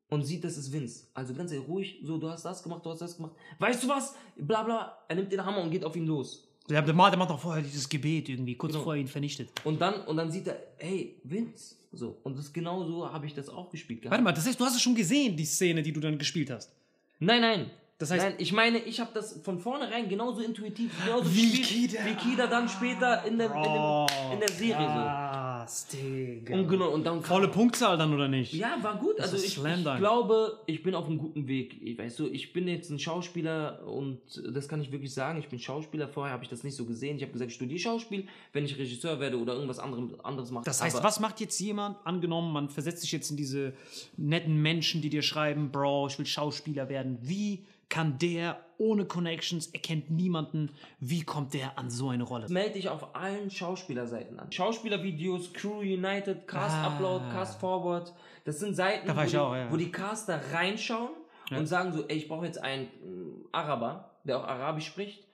und 0.09 0.23
sieht, 0.23 0.43
das 0.43 0.57
ist 0.57 0.71
Vince. 0.73 1.07
Also 1.13 1.33
ganz 1.33 1.51
ruhig, 1.67 1.99
so, 2.03 2.17
du 2.17 2.29
hast 2.29 2.43
das 2.45 2.61
gemacht, 2.61 2.85
du 2.85 2.89
hast 2.91 2.99
das 3.01 3.15
gemacht. 3.17 3.33
Weißt 3.59 3.83
du 3.83 3.87
was? 3.87 4.15
Bla 4.35 4.63
bla. 4.63 4.97
Er 5.07 5.15
nimmt 5.15 5.31
den 5.31 5.43
Hammer 5.45 5.61
und 5.61 5.71
geht 5.71 5.83
auf 5.85 5.95
ihn 5.95 6.05
los. 6.05 6.47
Der, 6.69 6.81
der, 6.81 6.93
macht- 6.95 7.11
der 7.11 7.19
macht 7.19 7.29
doch 7.29 7.39
vorher 7.39 7.61
dieses 7.63 7.87
Gebet 7.87 8.27
irgendwie, 8.29 8.55
kurz 8.55 8.71
Genau. 8.71 8.81
bevor 8.81 8.95
er 8.95 9.01
ihn 9.01 9.07
vernichtet. 9.07 9.49
Und 9.63 9.79
dann, 9.79 10.01
und 10.05 10.17
dann 10.17 10.31
sieht 10.31 10.47
er, 10.47 10.57
hey, 10.77 11.19
Vince. 11.23 11.75
So. 11.91 12.17
Und 12.23 12.37
das 12.37 12.51
genau 12.51 12.83
so 12.83 13.11
habe 13.11 13.25
ich 13.25 13.33
das 13.33 13.47
auch 13.49 13.69
gespielt 13.69 14.01
gehabt. 14.01 14.11
Warte 14.11 14.23
mal, 14.23 14.33
das 14.33 14.45
heißt, 14.47 14.59
du 14.59 14.65
hast 14.65 14.75
es 14.75 14.81
schon 14.81 14.95
gesehen, 14.95 15.37
die 15.37 15.45
Szene, 15.45 15.81
die 15.81 15.93
du 15.93 15.99
dann 15.99 16.17
gespielt 16.17 16.49
hast. 16.49 16.71
Nein, 17.19 17.41
nein. 17.41 17.71
Das 17.97 18.11
heißt- 18.11 18.17
nein, 18.17 18.33
ich 18.39 18.51
meine, 18.51 18.79
ich 18.79 18.99
habe 18.99 19.11
das 19.13 19.39
von 19.43 19.59
vornherein 19.59 20.09
genauso 20.09 20.41
intuitiv, 20.41 20.91
genauso 21.05 21.33
Wie 21.33 21.51
gespielt, 21.57 21.91
Kida. 21.91 22.05
wie 22.05 22.15
Kida 22.15 22.47
dann 22.47 22.67
später 22.67 23.23
in 23.25 23.37
der, 23.37 23.47
in, 23.55 23.63
dem, 23.63 24.33
in 24.33 24.39
der 24.39 24.49
Serie 24.49 24.85
Krass, 25.65 25.87
Digga. 25.87 26.55
so. 26.55 26.61
Und 26.61 26.67
genau, 26.69 26.89
und 26.89 27.03
dann 27.05 27.21
Volle 27.23 27.47
Punktzahl 27.47 27.97
dann, 27.97 28.13
oder 28.13 28.27
nicht? 28.27 28.53
Ja, 28.53 28.77
war 28.81 28.97
gut. 28.97 29.17
Das 29.17 29.33
Also 29.33 29.37
ich, 29.43 29.57
ich 29.57 29.97
glaube, 29.97 30.59
ich 30.65 30.83
bin 30.83 30.95
auf 30.95 31.07
einem 31.07 31.17
guten 31.17 31.47
Weg. 31.47 31.81
Ich, 31.81 31.97
weißt 31.97 32.19
du, 32.19 32.27
ich 32.27 32.53
bin 32.53 32.67
jetzt 32.67 32.89
ein 32.89 32.99
Schauspieler 32.99 33.85
und 33.87 34.19
das 34.53 34.67
kann 34.67 34.81
ich 34.81 34.91
wirklich 34.91 35.13
sagen. 35.13 35.39
Ich 35.39 35.47
bin 35.47 35.59
Schauspieler. 35.59 36.07
Vorher 36.07 36.33
habe 36.33 36.43
ich 36.43 36.49
das 36.49 36.63
nicht 36.63 36.75
so 36.75 36.85
gesehen. 36.85 37.17
Ich 37.17 37.23
habe 37.23 37.31
gesagt, 37.33 37.49
ich 37.51 37.55
studiere 37.55 37.79
Schauspiel, 37.79 38.27
wenn 38.53 38.65
ich 38.65 38.77
Regisseur 38.77 39.19
werde 39.19 39.39
oder 39.39 39.53
irgendwas 39.53 39.79
anderem, 39.79 40.15
anderes 40.23 40.51
mache. 40.51 40.65
Das 40.65 40.81
heißt, 40.81 40.97
Aber- 40.97 41.05
was 41.05 41.19
macht 41.19 41.39
jetzt 41.41 41.59
jemand, 41.59 41.97
angenommen, 42.05 42.53
man 42.53 42.69
versetzt 42.69 43.01
sich 43.01 43.11
jetzt 43.11 43.31
in 43.31 43.37
diese 43.37 43.73
netten 44.17 44.61
Menschen, 44.61 45.01
die 45.01 45.09
dir 45.09 45.21
schreiben, 45.21 45.71
Bro, 45.71 46.07
ich 46.07 46.19
will 46.19 46.25
Schauspieler 46.25 46.89
werden. 46.89 47.17
Wie 47.21 47.63
kann 47.89 48.17
der 48.19 48.59
ohne 48.77 49.05
Connections, 49.05 49.67
er 49.67 49.79
kennt 49.79 50.09
niemanden, 50.11 50.69
wie 50.99 51.23
kommt 51.23 51.53
der 51.53 51.77
an 51.79 51.89
so 51.89 52.09
eine 52.09 52.23
Rolle? 52.23 52.47
Melde 52.49 52.73
dich 52.73 52.89
auf 52.89 53.15
allen 53.15 53.49
Schauspielerseiten 53.49 54.37
an. 54.39 54.51
Schauspielervideos, 54.51 55.53
Crew 55.53 55.79
United, 55.79 56.45
Cast 56.47 56.75
Ah. 56.75 56.87
Upload, 56.87 57.25
Cast 57.31 57.59
Forward. 57.59 58.13
Das 58.43 58.59
sind 58.59 58.75
Seiten, 58.75 59.07
Da 59.07 59.15
wo, 59.15 59.21
die, 59.27 59.37
auch, 59.37 59.55
ja. 59.55 59.71
wo 59.71 59.77
die 59.77 59.91
Caster 59.91 60.41
reinschauen 60.51 61.11
Ja. 61.49 61.57
und 61.57 61.67
sagen 61.67 61.93
so, 61.93 62.03
ey, 62.07 62.17
ich 62.17 62.27
brauche 62.27 62.45
jetzt 62.45 62.61
einen 62.61 62.85
mm, 62.87 63.45
Araber, 63.53 64.17
der 64.25 64.39
auch 64.39 64.43
Arabisch 64.45 64.87
spricht 64.87 65.25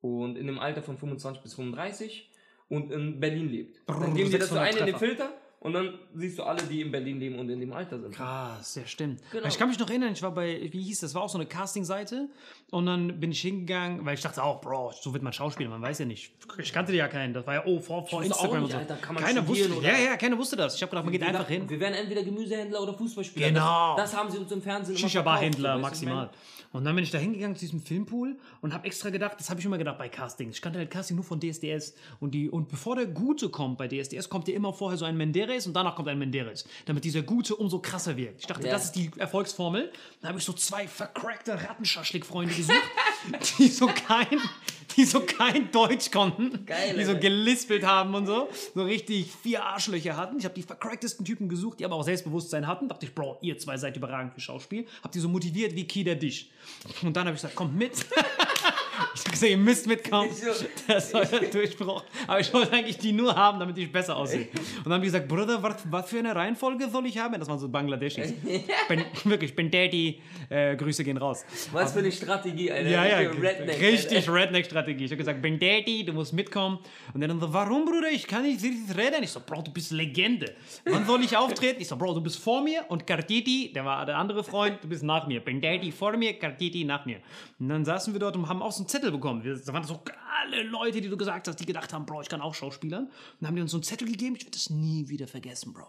und 0.00 0.36
in 0.36 0.46
dem 0.46 0.58
Alter 0.58 0.82
von 0.82 0.98
25 0.98 1.42
bis 1.42 1.54
35 1.54 2.30
und 2.68 2.90
in 2.90 3.20
Berlin 3.20 3.48
lebt. 3.48 3.86
Brrr, 3.86 4.00
Dann 4.00 4.14
geben 4.14 4.30
sie 4.30 4.38
das 4.38 4.48
so 4.48 4.56
600 4.56 4.74
ein 4.82 4.88
in 4.88 4.92
den. 4.92 4.98
Filter 4.98 5.30
und 5.60 5.72
dann 5.72 5.98
siehst 6.14 6.38
du 6.38 6.44
alle, 6.44 6.62
die 6.62 6.82
in 6.82 6.92
Berlin 6.92 7.18
leben 7.18 7.38
und 7.38 7.48
in 7.48 7.58
dem 7.58 7.72
Alter 7.72 7.98
sind. 7.98 8.14
Krass, 8.14 8.76
ja, 8.76 8.86
stimmt. 8.86 9.20
Genau. 9.32 9.46
Ich 9.48 9.58
kann 9.58 9.68
mich 9.68 9.78
noch 9.78 9.88
erinnern, 9.88 10.12
ich 10.12 10.22
war 10.22 10.32
bei, 10.32 10.68
wie 10.70 10.82
hieß 10.82 11.00
das, 11.00 11.14
war 11.14 11.22
auch 11.22 11.28
so 11.28 11.38
eine 11.38 11.46
Casting-Seite 11.46 12.28
und 12.70 12.86
dann 12.86 13.18
bin 13.18 13.32
ich 13.32 13.40
hingegangen, 13.40 14.04
weil 14.06 14.14
ich 14.14 14.20
dachte 14.20 14.42
auch, 14.42 14.60
Bro, 14.60 14.92
so 15.00 15.12
wird 15.12 15.22
man 15.22 15.32
Schauspieler, 15.32 15.68
man 15.68 15.82
weiß 15.82 15.98
ja 15.98 16.04
nicht. 16.06 16.32
Ich 16.58 16.72
kannte 16.72 16.94
ja 16.94 17.08
keinen, 17.08 17.34
das 17.34 17.46
war 17.46 17.54
ja, 17.54 17.62
oh, 17.66 17.80
vor, 17.80 18.06
vor 18.06 18.22
Instagram 18.22 18.62
nicht, 18.62 18.74
und 18.74 18.88
so. 18.88 18.94
Alter, 18.94 18.96
keiner 18.96 19.48
wusste, 19.48 19.76
oder- 19.76 19.88
ja, 19.88 19.98
ja, 19.98 20.16
keiner 20.16 20.38
wusste 20.38 20.54
das. 20.54 20.76
Ich 20.76 20.82
habe 20.82 20.90
gedacht, 20.90 21.04
man 21.04 21.12
geht 21.12 21.22
Wir 21.22 21.28
einfach 21.28 21.48
hin. 21.48 21.68
Wir 21.68 21.80
werden 21.80 21.94
entweder 21.94 22.22
Gemüsehändler 22.22 22.80
oder 22.80 22.94
Fußballspieler. 22.94 23.48
Genau. 23.48 23.96
Das, 23.96 24.12
das 24.12 24.20
haben 24.20 24.30
sie 24.30 24.38
uns 24.38 24.52
im 24.52 24.62
Fernsehen 24.62 24.96
immer 24.96 25.08
Shisha-Bar-Händler 25.08 25.78
maximal. 25.78 26.30
Und 26.70 26.84
dann 26.84 26.94
bin 26.94 27.02
ich 27.02 27.10
da 27.10 27.16
hingegangen 27.18 27.56
zu 27.56 27.64
diesem 27.64 27.80
Filmpool 27.80 28.36
und 28.60 28.74
habe 28.74 28.86
extra 28.86 29.08
gedacht, 29.08 29.36
das 29.38 29.48
habe 29.48 29.58
ich 29.58 29.64
immer 29.64 29.78
gedacht 29.78 29.96
bei 29.96 30.10
Castings. 30.10 30.56
Ich 30.56 30.62
kannte 30.62 30.78
halt 30.78 30.90
Casting 30.90 31.16
nur 31.16 31.24
von 31.24 31.40
DSDS. 31.40 31.94
Und, 32.20 32.32
die, 32.32 32.50
und 32.50 32.68
bevor 32.68 32.94
der 32.94 33.06
Gute 33.06 33.48
kommt 33.48 33.78
bei 33.78 33.88
DSDS, 33.88 34.28
kommt 34.28 34.48
ja 34.48 34.54
immer 34.54 34.74
vorher 34.74 34.98
so 34.98 35.06
ein 35.06 35.16
Menderes 35.16 35.47
und 35.66 35.74
danach 35.74 35.94
kommt 35.96 36.08
ein 36.08 36.18
Menderes. 36.18 36.64
Damit 36.86 37.04
dieser 37.04 37.22
Gute 37.22 37.56
umso 37.56 37.78
krasser 37.80 38.16
wirkt. 38.16 38.40
Ich 38.40 38.46
dachte, 38.46 38.66
Ja. 38.66 38.72
das 38.72 38.86
ist 38.86 38.92
die 38.92 39.10
Erfolgsformel. 39.16 39.90
Dann 40.20 40.28
habe 40.30 40.38
ich 40.38 40.44
so 40.44 40.52
zwei 40.52 40.86
vercrackte 40.86 41.52
Rattenschaschlik-Freunde 41.54 42.54
gesucht, 42.54 42.82
die 43.58 43.68
so 43.68 43.86
kein. 43.86 44.26
Die 44.96 45.04
so 45.04 45.20
kein 45.20 45.70
Deutsch 45.70 46.10
konnten, 46.10 46.64
Geil, 46.66 46.96
die 46.98 47.04
so 47.04 47.16
gelispelt 47.16 47.84
haben 47.84 48.14
und 48.16 48.26
so, 48.26 48.48
so 48.74 48.82
richtig 48.84 49.30
vier 49.42 49.62
Arschlöcher 49.64 50.16
hatten. 50.16 50.38
Ich 50.38 50.44
habe 50.44 50.54
die 50.54 50.62
vercracktesten 50.62 51.24
Typen 51.24 51.48
gesucht, 51.48 51.78
die 51.78 51.84
aber 51.84 51.94
auch 51.94 52.02
Selbstbewusstsein 52.02 52.66
hatten. 52.66 52.88
Dachte 52.88 53.06
ich, 53.06 53.14
Bro, 53.14 53.38
ihr 53.42 53.58
zwei 53.58 53.76
seid 53.76 53.96
überragend 53.96 54.34
für 54.34 54.40
Schauspiel. 54.40 54.86
Hab 55.04 55.12
die 55.12 55.20
so 55.20 55.28
motiviert 55.28 55.76
wie 55.76 55.84
Kida 55.86 56.14
dich. 56.14 56.50
Und 57.02 57.14
dann 57.16 57.26
habe 57.26 57.36
ich 57.36 57.42
gesagt, 57.42 57.54
kommt 57.54 57.76
mit. 57.76 57.92
ich 59.14 59.20
habe 59.20 59.30
gesagt, 59.30 59.50
ihr 59.50 59.56
müsst 59.56 59.86
mitkommen. 59.86 60.30
Das 60.86 61.08
ist 61.08 61.14
euer 61.14 61.40
Durchbruch. 61.50 62.04
Aber 62.26 62.40
ich 62.40 62.52
wollte 62.52 62.72
eigentlich 62.72 62.98
die 62.98 63.12
nur 63.12 63.34
haben, 63.34 63.58
damit 63.58 63.76
ich 63.78 63.90
besser 63.90 64.16
aussehe. 64.16 64.48
Und 64.78 64.84
dann 64.84 64.94
habe 64.94 65.04
ich 65.04 65.12
gesagt, 65.12 65.28
Bruder, 65.28 65.62
was, 65.62 65.76
was 65.90 66.08
für 66.08 66.18
eine 66.18 66.34
Reihenfolge 66.34 66.88
soll 66.88 67.06
ich 67.06 67.18
haben? 67.18 67.38
Das 67.38 67.48
waren 67.48 67.58
so 67.58 67.68
Bangladeschis. 67.68 68.32
bin, 68.88 69.04
wirklich, 69.24 69.54
bin 69.54 69.70
Daddy. 69.70 70.20
Äh, 70.48 70.76
Grüße 70.76 71.04
gehen 71.04 71.18
raus. 71.18 71.44
Was 71.72 71.92
für 71.92 71.98
eine 71.98 72.10
Strategie, 72.12 72.70
Alter. 72.72 72.88
Ja, 72.88 73.04
ja, 73.06 73.30
Redneck, 73.30 73.80
richtig. 73.80 74.28
Redneck-Strategie. 74.28 75.04
Ich 75.04 75.10
habe 75.10 75.18
gesagt, 75.18 75.42
bin 75.42 75.58
Daddy, 75.58 76.04
du 76.04 76.12
musst 76.12 76.32
mitkommen. 76.32 76.78
Und 77.12 77.20
dann 77.20 77.38
so, 77.40 77.52
warum, 77.52 77.84
Bruder? 77.84 78.10
Ich 78.10 78.26
kann 78.26 78.42
nicht 78.42 78.62
richtig 78.62 78.96
reden. 78.96 79.22
Ich 79.22 79.30
so, 79.30 79.40
Bro, 79.40 79.62
du 79.62 79.70
bist 79.70 79.92
Legende. 79.92 80.54
Wann 80.84 81.06
soll 81.06 81.22
ich 81.22 81.36
auftreten? 81.36 81.80
Ich 81.82 81.88
so, 81.88 81.96
Bro, 81.96 82.14
du 82.14 82.20
bist 82.20 82.38
vor 82.38 82.62
mir 82.62 82.84
und 82.88 83.06
Kartiti, 83.06 83.72
der 83.74 83.84
war 83.84 84.04
der 84.06 84.16
andere 84.16 84.42
Freund, 84.42 84.82
du 84.82 84.88
bist 84.88 85.02
nach 85.02 85.26
mir. 85.26 85.40
Bin 85.40 85.60
Daddy 85.60 85.92
vor 85.92 86.16
mir, 86.16 86.38
Kartiti 86.38 86.84
nach 86.84 87.04
mir. 87.04 87.18
Und 87.58 87.68
dann 87.68 87.84
saßen 87.84 88.12
wir 88.12 88.20
dort 88.20 88.36
und 88.36 88.48
haben 88.48 88.62
auch 88.62 88.72
so 88.72 88.84
einen 88.88 89.02
Zettel 89.02 89.12
bekommen. 89.12 89.44
Wir, 89.44 89.56
da 89.56 89.72
waren 89.72 89.84
so 89.84 90.00
alle 90.42 90.62
Leute, 90.62 91.00
die 91.00 91.08
du 91.08 91.16
gesagt 91.16 91.46
hast, 91.48 91.56
die 91.56 91.66
gedacht 91.66 91.92
haben, 91.92 92.06
Bro, 92.06 92.22
ich 92.22 92.28
kann 92.28 92.40
auch 92.40 92.54
Schauspielern. 92.54 93.04
Und 93.04 93.12
dann 93.40 93.48
haben 93.48 93.56
die 93.56 93.62
uns 93.62 93.70
so 93.70 93.76
einen 93.76 93.84
Zettel 93.84 94.08
gegeben. 94.08 94.36
Ich 94.36 94.42
werde 94.42 94.56
das 94.56 94.70
nie 94.70 95.08
wieder 95.08 95.26
vergessen, 95.26 95.72
Bro. 95.72 95.86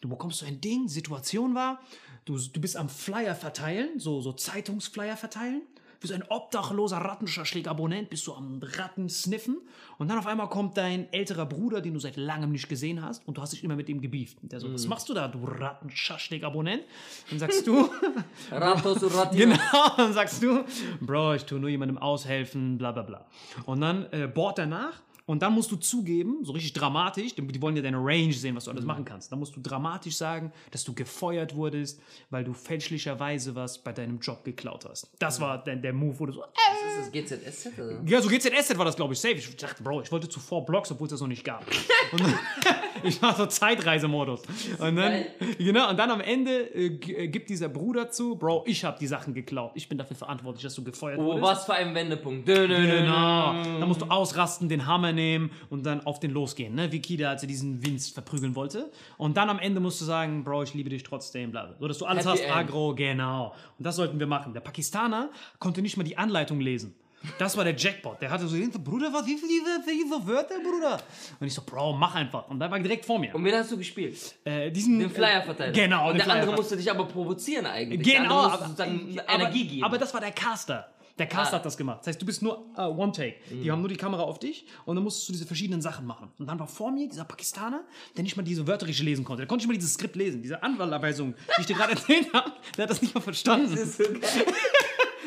Du 0.00 0.08
bekommst 0.08 0.38
so 0.38 0.46
ein 0.46 0.60
Ding, 0.60 0.88
Situation 0.88 1.54
war, 1.54 1.80
du, 2.26 2.38
du 2.38 2.60
bist 2.60 2.76
am 2.76 2.88
Flyer 2.88 3.34
verteilen, 3.34 3.98
so, 3.98 4.20
so 4.20 4.32
Zeitungsflyer 4.32 5.16
verteilen. 5.16 5.62
Wie 6.00 6.06
so 6.06 6.14
ein 6.14 6.24
obdachloser 6.28 6.98
Rattenschaschlik-Abonnent 6.98 8.10
bist 8.10 8.26
du 8.26 8.34
am 8.34 8.60
Ratten 8.62 9.08
sniffen. 9.08 9.58
Und 9.98 10.08
dann 10.08 10.18
auf 10.18 10.26
einmal 10.26 10.48
kommt 10.48 10.76
dein 10.76 11.12
älterer 11.12 11.46
Bruder, 11.46 11.80
den 11.80 11.94
du 11.94 12.00
seit 12.00 12.16
langem 12.16 12.52
nicht 12.52 12.68
gesehen 12.68 13.02
hast, 13.02 13.26
und 13.26 13.36
du 13.38 13.42
hast 13.42 13.52
dich 13.52 13.64
immer 13.64 13.76
mit 13.76 13.88
ihm 13.88 14.00
gebieft. 14.00 14.38
Und 14.42 14.52
der 14.52 14.60
so, 14.60 14.72
was 14.72 14.86
machst 14.86 15.08
du 15.08 15.14
da, 15.14 15.28
du 15.28 15.44
Rattenschaschlik-Abonnent? 15.44 16.82
Dann 17.30 17.38
sagst 17.38 17.66
du, 17.66 17.88
Ratos 18.50 19.02
und 19.02 19.14
Ratinos. 19.14 19.58
Genau, 19.58 19.96
dann 19.96 20.12
sagst 20.12 20.42
du, 20.42 20.64
Bro, 21.00 21.34
ich 21.34 21.44
tue 21.44 21.58
nur 21.58 21.70
jemandem 21.70 21.98
aushelfen, 21.98 22.78
bla 22.78 22.92
bla 22.92 23.02
bla. 23.02 23.26
Und 23.64 23.80
dann 23.80 24.06
äh, 24.12 24.26
bohrt 24.26 24.58
er 24.58 24.66
nach 24.66 25.00
und 25.26 25.42
dann 25.42 25.52
musst 25.54 25.70
du 25.72 25.76
zugeben, 25.76 26.38
so 26.44 26.52
richtig 26.52 26.72
dramatisch, 26.72 27.34
die 27.34 27.46
die 27.46 27.60
wollen 27.62 27.76
ja 27.76 27.82
deine 27.82 27.98
Range 27.98 28.32
sehen, 28.32 28.54
was 28.56 28.64
du 28.64 28.70
alles 28.70 28.84
machen 28.84 29.04
kannst. 29.04 29.30
Dann 29.32 29.38
musst 29.38 29.54
du 29.56 29.60
dramatisch 29.60 30.16
sagen, 30.16 30.52
dass 30.70 30.84
du 30.84 30.94
gefeuert 30.94 31.54
wurdest, 31.54 32.00
weil 32.30 32.44
du 32.44 32.52
fälschlicherweise 32.52 33.54
was 33.54 33.78
bei 33.82 33.92
deinem 33.92 34.18
Job 34.20 34.44
geklaut 34.44 34.84
hast. 34.88 35.10
Das 35.18 35.40
war 35.40 35.62
der, 35.64 35.76
der 35.76 35.92
Move, 35.92 36.18
wo 36.20 36.26
du 36.26 36.32
so, 36.32 36.42
äh, 36.42 36.46
Das 36.84 37.06
ist 37.06 37.30
das 37.30 37.40
GZSZ, 37.72 37.78
oder? 37.78 38.00
ja, 38.06 38.20
so 38.22 38.28
GZSZ 38.28 38.78
war 38.78 38.84
das, 38.84 38.96
glaube 38.96 39.14
ich, 39.14 39.20
safe. 39.20 39.34
Ich 39.34 39.56
dachte, 39.56 39.82
Bro, 39.82 40.02
ich 40.02 40.12
wollte 40.12 40.28
zuvor 40.28 40.64
Blogs, 40.64 40.90
obwohl 40.92 41.06
es 41.06 41.10
das 41.10 41.20
noch 41.20 41.28
nicht 41.28 41.44
gab. 41.44 41.64
Dann, 42.16 42.34
ich 43.02 43.20
war 43.20 43.34
so 43.34 43.46
Zeitreisemodus. 43.46 44.42
Und 44.78 44.96
dann, 44.96 45.24
genau, 45.58 45.90
und 45.90 45.96
dann 45.98 46.10
am 46.10 46.20
Ende 46.20 46.52
äh, 46.74 46.86
äh, 46.86 47.28
gibt 47.28 47.50
dieser 47.50 47.68
Bruder 47.68 48.10
zu, 48.10 48.36
Bro, 48.36 48.64
ich 48.66 48.84
habe 48.84 48.96
die 48.98 49.06
Sachen 49.06 49.34
geklaut. 49.34 49.72
Ich 49.74 49.88
bin 49.88 49.98
dafür 49.98 50.16
verantwortlich, 50.16 50.62
dass 50.62 50.74
du 50.76 50.84
gefeuert 50.84 51.18
Oh, 51.18 51.24
wurdest. 51.24 51.42
was 51.42 51.64
für 51.64 51.74
ein 51.74 51.94
Wendepunkt. 51.94 52.46
Dö, 52.46 52.68
dö, 52.68 52.76
dö, 52.76 52.86
Genau. 53.00 53.52
dö. 53.62 53.80
Dann 53.80 53.88
musst 53.88 54.02
du 54.02 54.06
ausrasten, 54.06 54.68
den 54.68 54.86
Hammer 54.86 55.12
nehmen 55.16 55.50
und 55.68 55.84
dann 55.84 56.06
auf 56.06 56.20
den 56.20 56.30
losgehen, 56.30 56.74
ne? 56.74 56.92
Wie 56.92 57.00
Kida, 57.00 57.30
als 57.30 57.42
er 57.42 57.48
diesen 57.48 57.84
Vince 57.84 58.14
verprügeln 58.14 58.54
wollte. 58.54 58.90
Und 59.18 59.36
dann 59.36 59.50
am 59.50 59.58
Ende 59.58 59.80
musst 59.80 60.00
du 60.00 60.04
sagen, 60.04 60.44
Bro, 60.44 60.62
ich 60.62 60.74
liebe 60.74 60.90
dich 60.90 61.02
trotzdem, 61.02 61.50
bla. 61.50 61.74
So, 61.80 61.88
dass 61.88 61.98
du 61.98 62.04
alles 62.04 62.24
Happy 62.24 62.38
hast, 62.38 62.44
End. 62.44 62.54
Agro, 62.54 62.94
genau. 62.94 63.54
Und 63.78 63.84
das 63.84 63.96
sollten 63.96 64.20
wir 64.20 64.28
machen. 64.28 64.52
Der 64.52 64.60
Pakistaner 64.60 65.30
konnte 65.58 65.82
nicht 65.82 65.96
mal 65.96 66.04
die 66.04 66.16
Anleitung 66.16 66.60
lesen. 66.60 66.94
Das 67.38 67.56
war 67.56 67.64
der 67.64 67.74
Jackpot. 67.74 68.20
Der 68.20 68.30
hatte 68.30 68.46
so, 68.46 68.56
Bruder, 68.78 69.12
was, 69.12 69.26
wie 69.26 69.36
viele 69.36 69.48
diese, 69.48 69.82
diese 69.90 70.26
Wörter, 70.26 70.56
Bruder? 70.60 71.00
Und 71.40 71.46
ich 71.46 71.54
so, 71.54 71.62
Bro, 71.62 71.94
mach 71.94 72.14
einfach. 72.14 72.48
Und 72.48 72.60
der 72.60 72.70
war 72.70 72.78
direkt 72.78 73.04
vor 73.04 73.18
mir. 73.18 73.34
Und 73.34 73.44
wen 73.44 73.54
hast 73.54 73.72
du 73.72 73.76
gespielt? 73.76 74.16
Äh, 74.44 74.70
diesen, 74.70 74.98
Den 74.98 75.10
Flyer 75.10 75.42
verteilt. 75.42 75.74
Genau, 75.74 76.10
Und 76.10 76.18
der 76.18 76.30
andere 76.30 76.54
musste 76.54 76.76
dich 76.76 76.90
aber 76.90 77.06
provozieren 77.06 77.66
eigentlich. 77.66 78.02
Genau, 78.02 78.46
aber, 78.46 78.64
aber, 78.64 79.28
Energie 79.28 79.66
geben. 79.66 79.84
aber 79.84 79.98
das 79.98 80.12
war 80.14 80.20
der 80.20 80.32
Caster. 80.32 80.88
Der 81.18 81.26
Caster 81.26 81.54
Ah. 81.54 81.58
hat 81.58 81.66
das 81.66 81.76
gemacht. 81.76 82.00
Das 82.00 82.08
heißt, 82.08 82.20
du 82.20 82.26
bist 82.26 82.42
nur 82.42 82.66
äh, 82.76 82.82
One-Take. 82.82 83.36
Mhm. 83.50 83.62
Die 83.62 83.70
haben 83.70 83.80
nur 83.80 83.88
die 83.88 83.96
Kamera 83.96 84.22
auf 84.22 84.38
dich 84.38 84.66
und 84.84 84.96
dann 84.96 85.04
musstest 85.04 85.28
du 85.28 85.32
diese 85.32 85.46
verschiedenen 85.46 85.80
Sachen 85.80 86.06
machen. 86.06 86.28
Und 86.38 86.46
dann 86.46 86.58
war 86.58 86.66
vor 86.66 86.90
mir 86.92 87.08
dieser 87.08 87.24
Pakistaner, 87.24 87.84
der 88.16 88.22
nicht 88.22 88.36
mal 88.36 88.42
diese 88.42 88.66
Wörter 88.66 88.86
richtig 88.86 89.04
lesen 89.06 89.24
konnte. 89.24 89.40
Der 89.42 89.48
konnte 89.48 89.62
nicht 89.62 89.68
mal 89.68 89.74
dieses 89.78 89.94
Skript 89.94 90.14
lesen. 90.16 90.42
Diese 90.42 90.62
Anwaltanweisung, 90.62 91.34
die 91.56 91.60
ich 91.62 91.66
dir 91.66 91.76
gerade 91.76 91.92
erzählt 91.96 92.32
habe, 92.34 92.52
der 92.76 92.82
hat 92.84 92.90
das 92.90 93.00
nicht 93.00 93.14
mal 93.14 93.20
verstanden. 93.22 93.70
Das 93.70 93.80
ist 93.80 93.96
so 93.98 94.04
geil. 94.04 94.20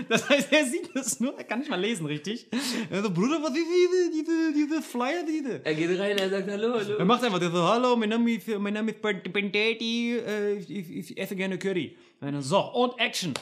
Das 0.08 0.30
heißt, 0.30 0.54
er 0.54 0.66
sieht 0.66 0.90
das 0.96 1.20
nur, 1.20 1.38
er 1.38 1.44
kann 1.44 1.60
nicht 1.60 1.70
mal 1.70 1.80
lesen, 1.80 2.06
richtig. 2.06 2.48
Er 2.90 3.04
so, 3.04 3.10
Bruder, 3.12 3.44
was 3.44 3.50
ist 3.50 3.58
diese, 3.68 4.12
diese, 4.12 4.54
diese 4.54 4.82
Flyer, 4.82 5.24
diese? 5.28 5.64
Er 5.66 5.76
geht 5.76 6.00
rein, 6.00 6.18
er 6.18 6.30
sagt 6.30 6.50
Hallo, 6.50 6.74
hallo. 6.74 6.96
Er 6.98 7.04
macht 7.04 7.22
einfach, 7.22 7.38
der 7.38 7.52
so, 7.52 7.62
hallo, 7.62 7.98
mein 7.98 8.08
Name 8.08 8.32
ist, 8.32 8.48
mein 8.48 8.74
Name 8.76 8.92
ist 8.92 9.04
Daddy, 9.04 10.18
äh, 10.18 10.54
ich, 10.58 11.18
esse 11.18 11.36
gerne 11.36 11.58
Curry. 11.60 11.98
So, 12.40 12.60
und 12.72 12.98
Action. 12.98 13.34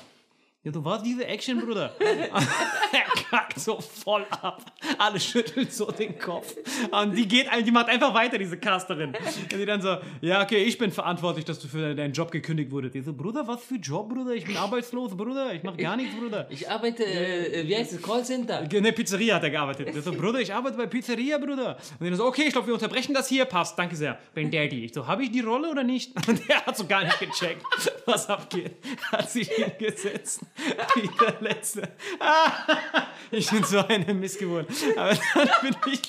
Ja, 0.68 0.74
du 0.74 0.84
warst 0.84 1.06
diese 1.06 1.26
Action, 1.26 1.62
Bruder. 1.62 1.96
er 2.00 3.24
kackt 3.30 3.58
so 3.58 3.80
voll 3.80 4.26
ab. 4.42 4.62
Alle 4.98 5.18
schütteln 5.18 5.70
so 5.70 5.90
den 5.90 6.20
Kopf. 6.20 6.54
Und 6.92 7.16
die 7.16 7.26
geht, 7.26 7.48
die 7.66 7.72
macht 7.72 7.88
einfach 7.88 8.14
weiter, 8.14 8.38
diese 8.38 8.58
Casterin. 8.58 9.16
Und 9.16 9.52
die 9.54 9.66
dann 9.66 9.82
so, 9.82 9.96
ja, 10.20 10.44
okay, 10.44 10.64
ich 10.64 10.78
bin 10.78 10.92
verantwortlich, 10.92 11.46
dass 11.46 11.60
du 11.60 11.70
für 11.70 11.96
deinen 11.96 12.12
Job 12.12 12.32
gekündigt 12.32 12.70
wurdest. 12.70 12.96
Die 12.96 13.02
so, 13.02 13.14
Bruder, 13.14 13.48
was 13.48 13.64
für 13.64 13.76
Job, 13.76 14.10
Bruder? 14.10 14.34
Ich 14.34 14.44
bin 14.44 14.58
arbeitslos, 14.58 15.16
Bruder. 15.16 15.54
Ich 15.54 15.64
mach 15.64 15.78
gar 15.78 15.96
nichts, 15.96 16.14
Bruder. 16.18 16.48
Ich 16.50 16.70
arbeite, 16.70 17.06
äh, 17.06 17.66
wie 17.66 17.74
heißt 17.74 17.94
es, 17.94 18.02
Callcenter? 18.02 18.64
Der 18.64 18.92
Pizzeria 18.92 19.36
hat 19.36 19.44
er 19.44 19.52
gearbeitet. 19.52 19.96
Der 19.96 20.02
so, 20.02 20.12
Bruder, 20.12 20.42
ich 20.42 20.54
arbeite 20.54 20.76
bei 20.76 20.88
Pizzeria, 20.88 21.38
Bruder. 21.38 21.78
Und 21.98 22.08
er 22.08 22.16
so, 22.18 22.26
okay, 22.26 22.44
ich 22.46 22.52
glaube, 22.52 22.68
wir 22.68 22.74
unterbrechen 22.74 23.14
das 23.14 23.30
hier. 23.30 23.46
Passt, 23.46 23.80
danke 23.80 23.96
sehr. 23.96 24.20
Ben 24.34 24.52
Daddy. 24.52 24.84
Ich 24.84 24.94
so, 24.94 25.08
habe 25.08 25.24
ich 25.24 25.32
die 25.32 25.40
Rolle 25.40 25.70
oder 25.72 25.86
nicht? 25.86 26.12
Und 26.28 26.46
der 26.50 26.66
hat 26.66 26.76
so 26.76 26.86
gar 26.86 27.06
nicht 27.06 27.22
gecheckt, 27.22 27.64
was 28.06 28.28
abgeht. 28.28 28.76
Hat 29.14 29.32
sich 29.32 29.48
hingesetzt. 29.48 30.42
Wie 30.96 31.10
der 31.20 31.36
Letzte. 31.40 31.90
Ah, 32.20 32.52
ich 33.32 33.50
bin 33.50 33.64
so 33.64 33.80
eine 33.80 34.14
Missgeburt. 34.14 34.68
Aber 34.96 35.14
dann 35.36 35.50
bin 35.62 35.94
ich, 35.94 36.02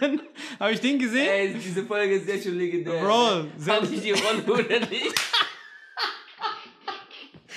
dann 0.00 0.20
habe 0.58 0.72
ich 0.72 0.80
den 0.80 0.98
gesehen. 0.98 1.28
Ey, 1.28 1.54
diese 1.54 1.84
Folge 1.84 2.14
ist 2.14 2.28
ja 2.28 2.40
schon 2.40 2.58
legendär. 2.58 3.02
Bro, 3.02 3.46
Hab 3.66 3.82
ich 3.90 4.00
die 4.00 4.12
Rolle 4.12 4.42
oder 4.46 4.80
nicht? 4.80 5.14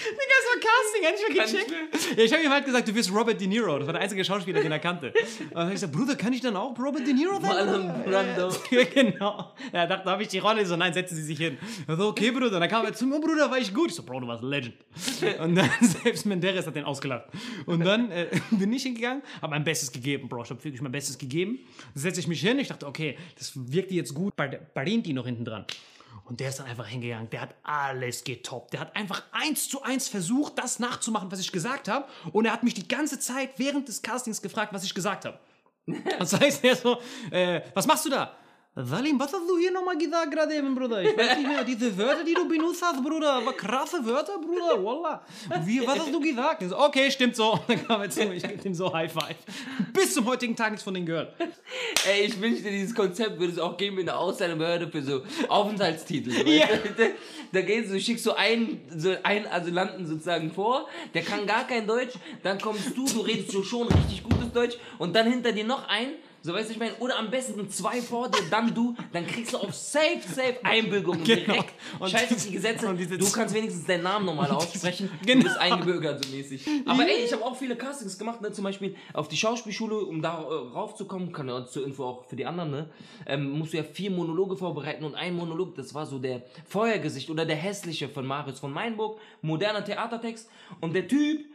Digga, 0.10 0.36
das 0.40 0.48
war 0.50 0.58
Casting, 0.62 1.04
hätte 1.04 1.22
ich 1.22 1.36
mal 1.38 1.46
gecheckt. 1.46 2.18
Ja, 2.18 2.24
ich 2.24 2.34
habe 2.34 2.44
ihm 2.44 2.50
halt 2.50 2.66
gesagt, 2.66 2.88
du 2.88 2.94
bist 2.94 3.14
Robert 3.14 3.40
De 3.40 3.48
Niro. 3.48 3.78
Das 3.78 3.88
war 3.88 3.94
der 3.94 4.02
einzige 4.02 4.24
Schauspieler, 4.24 4.62
den 4.62 4.72
er 4.72 4.80
kannte. 4.80 5.08
Und 5.08 5.52
dann 5.52 5.60
habe 5.60 5.70
ich 5.70 5.76
gesagt, 5.76 5.94
Bruder, 5.94 6.16
kann 6.16 6.34
ich 6.34 6.42
dann 6.42 6.56
auch 6.56 6.78
Robert 6.78 7.06
De 7.06 7.14
Niro 7.14 7.40
sein? 7.40 7.42
Marlon 7.42 8.04
Brando. 8.04 8.50
Ja, 8.72 8.84
genau. 8.86 9.54
Ja, 9.74 9.86
dachte, 9.86 10.06
da 10.06 10.12
habe 10.12 10.24
ich 10.24 10.30
die 10.30 10.40
Rolle. 10.40 10.66
So, 10.66 10.76
nein, 10.76 10.94
setzen 10.94 11.16
Sie 11.16 11.24
sich 11.24 11.38
hin. 11.38 11.58
Er 11.88 11.98
so, 11.98 12.08
okay, 12.08 12.32
Bruder. 12.32 12.48
Und 12.48 12.60
dann 12.60 12.70
kam 12.70 12.86
er 12.86 12.94
zu 12.94 13.06
mir, 13.06 13.20
Bruder, 13.20 13.50
war 13.50 13.58
ich 13.58 13.74
gut. 13.74 13.90
Ich 13.90 13.96
so, 13.96 14.04
Bro, 14.04 14.22
du 14.22 14.28
warst 14.28 14.44
ein 14.44 14.50
Legend. 14.50 14.76
Und 15.40 15.56
dann, 15.56 15.70
selbst 15.82 16.26
Menderes 16.26 16.66
hat 16.68 16.76
den 16.76 16.86
ausgelacht. 16.86 17.26
Und 17.66 17.86
dann 17.86 18.12
äh, 18.12 18.28
bin 18.52 18.72
ich 18.74 18.84
hingegangen, 18.84 19.22
habe 19.42 19.52
mein 19.52 19.64
Bestes 19.64 19.92
gegeben, 19.92 20.30
Bro. 20.30 20.44
Ich 20.44 20.50
habe 20.50 20.64
wirklich 20.64 20.82
mein 20.82 20.92
Bestes 20.92 21.18
gegeben. 21.18 21.60
Dann 21.94 22.02
setze 22.02 22.20
ich 22.20 22.28
mich 22.28 22.42
hin. 22.42 22.60
Ich 22.60 22.68
dachte, 22.68 22.88
okay, 22.88 23.18
das 23.38 23.52
wirkte 23.56 23.94
jetzt 23.94 24.14
gut. 24.14 24.36
Bei 24.36 24.48
Parenti 24.48 25.14
noch 25.14 25.26
hinten 25.26 25.46
dran. 25.46 25.66
Und 26.32 26.40
der 26.40 26.48
ist 26.48 26.60
dann 26.60 26.68
einfach 26.68 26.88
hingegangen. 26.88 27.30
Der 27.30 27.42
hat 27.42 27.56
alles 27.62 28.24
getoppt. 28.24 28.72
Der 28.72 28.80
hat 28.80 28.96
einfach 28.96 29.22
eins 29.34 29.68
zu 29.68 29.84
eins 29.84 30.08
versucht, 30.08 30.58
das 30.58 30.80
nachzumachen, 30.80 31.30
was 31.30 31.42
ich 31.42 31.52
gesagt 31.52 31.90
habe. 31.90 32.06
Und 32.32 32.46
er 32.46 32.54
hat 32.54 32.64
mich 32.64 32.74
die 32.74 32.88
ganze 32.88 33.20
Zeit 33.20 33.50
während 33.58 33.90
des 33.90 34.02
Castings 34.02 34.42
gefragt, 34.42 34.72
was 34.72 34.86
ich 34.86 34.94
gesagt 34.94 35.26
habe. 35.26 35.38
Das 36.20 36.40
heißt, 36.40 36.64
er 36.64 36.78
so, 36.78 37.02
äh, 37.32 37.60
was 37.74 37.86
machst 37.86 38.06
du 38.06 38.10
da? 38.12 38.34
Salim, 38.74 39.20
was 39.20 39.34
hast 39.34 39.50
du 39.50 39.58
hier 39.58 39.70
nochmal 39.70 39.98
gesagt 39.98 40.32
gerade 40.32 40.56
eben, 40.56 40.74
Bruder? 40.74 41.04
Ich 41.04 41.18
weiß 41.18 41.40
nicht 41.40 41.48
mehr, 41.48 41.62
diese 41.66 41.98
Wörter, 41.98 42.24
die 42.24 42.34
du 42.34 42.48
benutzt 42.48 42.82
hast, 42.82 43.04
Bruder, 43.04 43.34
aber 43.34 43.52
krasse 43.52 43.98
Wörter, 44.06 44.38
Bruder, 44.38 44.82
wallah. 44.82 45.26
Wie, 45.66 45.86
was 45.86 46.00
hast 46.00 46.14
du 46.14 46.22
gesagt? 46.22 46.64
So, 46.64 46.80
okay, 46.80 47.12
stimmt 47.12 47.36
so. 47.36 47.60
Dann 47.68 47.86
kam 47.86 48.02
er 48.02 48.10
zu 48.10 48.26
mir, 48.26 48.36
ich 48.36 48.44
gebe 48.44 48.66
ihm 48.66 48.74
so 48.74 48.94
High 48.94 49.12
Five. 49.12 49.36
Bis 49.92 50.14
zum 50.14 50.26
heutigen 50.26 50.56
Tag 50.56 50.72
nichts 50.72 50.86
von 50.86 50.94
denen 50.94 51.06
gehört. 51.06 51.34
Ey, 52.08 52.28
ich 52.28 52.40
wünschte, 52.40 52.72
dieses 52.72 52.96
Konzept 52.96 53.38
würde 53.42 53.52
es 53.52 53.60
auch 53.60 53.76
geben 53.76 53.98
in 54.00 54.06
der 54.06 54.18
Ausländerbehörde 54.18 54.88
für 54.88 55.02
so 55.02 55.22
Aufenthaltstitel. 55.50 56.32
Ja. 56.52 56.68
da, 56.98 57.06
da 57.52 57.62
gehst 57.62 57.92
du, 57.92 58.00
schickst 58.00 58.26
du 58.26 58.32
einen, 58.32 58.82
so 58.96 59.14
einen 59.24 59.48
Asylanten 59.48 60.06
sozusagen 60.06 60.52
vor, 60.52 60.88
der 61.14 61.24
kann 61.24 61.46
gar 61.46 61.66
kein 61.66 61.88
Deutsch, 61.88 62.14
dann 62.44 62.60
kommst 62.60 62.96
du, 62.96 63.06
du 63.06 63.22
redest 63.22 63.52
so 63.52 63.64
schon 63.64 63.88
richtig 63.88 64.24
gutes 64.24 64.52
Deutsch 64.54 64.78
und 64.98 65.16
dann 65.16 65.30
hinter 65.30 65.52
dir 65.52 65.64
noch 65.64 65.88
ein, 65.88 66.14
so 66.44 66.54
weißt 66.54 66.70
du, 66.70 66.74
ich 66.74 66.80
meine, 66.80 66.94
oder 67.00 67.18
am 67.20 67.30
besten 67.30 67.70
zwei 67.70 68.02
vor 68.02 68.30
dir, 68.30 68.42
dann 68.50 68.74
du, 68.74 68.96
dann 69.14 69.28
kriegst 69.28 69.54
du 69.54 69.58
auf 69.58 69.74
safe, 69.74 70.20
safe 70.28 70.58
Einbürgerung 70.64 71.24
Genau. 71.24 71.54
direkt. 71.54 71.74
Und 72.00 72.10
Scheiß 72.10 72.24
auf 72.24 72.30
diese- 72.30 72.48
die 72.50 72.54
Gesetze, 72.56 72.94
du 73.18 73.32
kannst 73.32 73.54
wenigstens 73.54 73.86
deinen 73.86 74.04
Namen 74.04 74.26
nochmal 74.26 74.50
aussprechen, 74.52 75.10
Genau. 75.26 75.40
du 75.42 75.48
bist 75.48 75.58
eingebürgert 75.58 76.24
so 76.26 76.32
mäßig. 76.36 76.66
Aber 76.86 77.04
ey, 77.08 77.24
ich 77.26 77.32
habe 77.34 77.44
auch 77.46 77.56
viele 77.56 77.76
Castings 77.76 78.18
gemacht, 78.18 78.42
ne? 78.42 78.52
zum 78.52 78.64
Beispiel 78.64 78.96
auf 79.14 79.28
die 79.28 79.38
Schauspielschule, 79.38 79.96
um 79.98 80.22
da 80.22 80.42
äh, 80.42 80.46
raufzukommen, 80.74 81.32
kann 81.32 81.48
ja 81.48 81.66
zur 81.66 81.86
Info 81.86 82.04
auch 82.06 82.26
für 82.26 82.36
die 82.36 82.46
anderen, 82.46 82.72
ne? 82.72 82.90
ähm, 83.28 83.52
musst 83.52 83.74
du 83.74 83.78
ja 83.78 83.84
vier 83.84 84.10
Monologe 84.12 84.56
vorbereiten 84.58 85.04
und 85.04 85.16
ein 85.16 85.36
Monolog, 85.36 85.76
das 85.76 85.94
war 85.94 86.06
so 86.06 86.18
der 86.20 86.42
Feuergesicht 86.68 87.30
oder 87.30 87.46
der 87.46 87.56
hässliche 87.58 88.10
von 88.10 88.26
Marius 88.26 88.60
von 88.60 88.72
Meinburg, 88.74 89.20
moderner 89.42 89.84
Theatertext 89.86 90.50
und 90.80 90.94
der 90.96 91.08
Typ, 91.08 91.46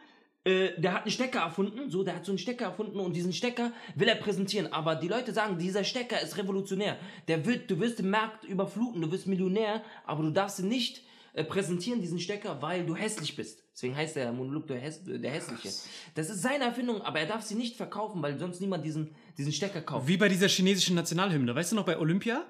äh, 0.46 0.80
der 0.80 0.94
hat 0.94 1.02
einen 1.02 1.10
Stecker 1.10 1.40
erfunden, 1.40 1.90
so, 1.90 2.04
der 2.04 2.14
hat 2.14 2.24
so 2.24 2.30
einen 2.30 2.38
Stecker 2.38 2.66
erfunden 2.66 3.00
und 3.00 3.16
diesen 3.16 3.32
Stecker 3.32 3.72
will 3.96 4.06
er 4.06 4.14
präsentieren, 4.14 4.72
aber 4.72 4.94
die 4.94 5.08
Leute 5.08 5.32
sagen, 5.32 5.58
dieser 5.58 5.82
Stecker 5.82 6.20
ist 6.22 6.38
revolutionär. 6.38 6.96
Der 7.26 7.44
wird, 7.44 7.68
du 7.68 7.80
wirst 7.80 7.98
den 7.98 8.10
Markt 8.10 8.44
überfluten, 8.44 9.02
du 9.02 9.10
wirst 9.10 9.26
Millionär, 9.26 9.82
aber 10.06 10.22
du 10.22 10.30
darfst 10.30 10.60
ihn 10.60 10.68
nicht 10.68 11.02
äh, 11.32 11.42
präsentieren, 11.42 12.00
diesen 12.00 12.20
Stecker, 12.20 12.62
weil 12.62 12.86
du 12.86 12.94
hässlich 12.94 13.34
bist. 13.34 13.64
Deswegen 13.72 13.96
heißt 13.96 14.14
der 14.14 14.32
Monolog 14.32 14.68
der, 14.68 14.78
Häss 14.78 15.00
der 15.04 15.30
Hässliche. 15.32 15.68
Das 16.14 16.30
ist 16.30 16.42
seine 16.42 16.64
Erfindung, 16.64 17.02
aber 17.02 17.18
er 17.18 17.26
darf 17.26 17.42
sie 17.42 17.56
nicht 17.56 17.76
verkaufen, 17.76 18.22
weil 18.22 18.38
sonst 18.38 18.60
niemand 18.60 18.84
diesen, 18.84 19.16
diesen 19.36 19.52
Stecker 19.52 19.80
kauft. 19.80 20.06
Wie 20.06 20.16
bei 20.16 20.28
dieser 20.28 20.48
chinesischen 20.48 20.94
Nationalhymne. 20.94 21.54
Weißt 21.54 21.72
du 21.72 21.76
noch, 21.76 21.84
bei 21.84 21.98
Olympia? 21.98 22.46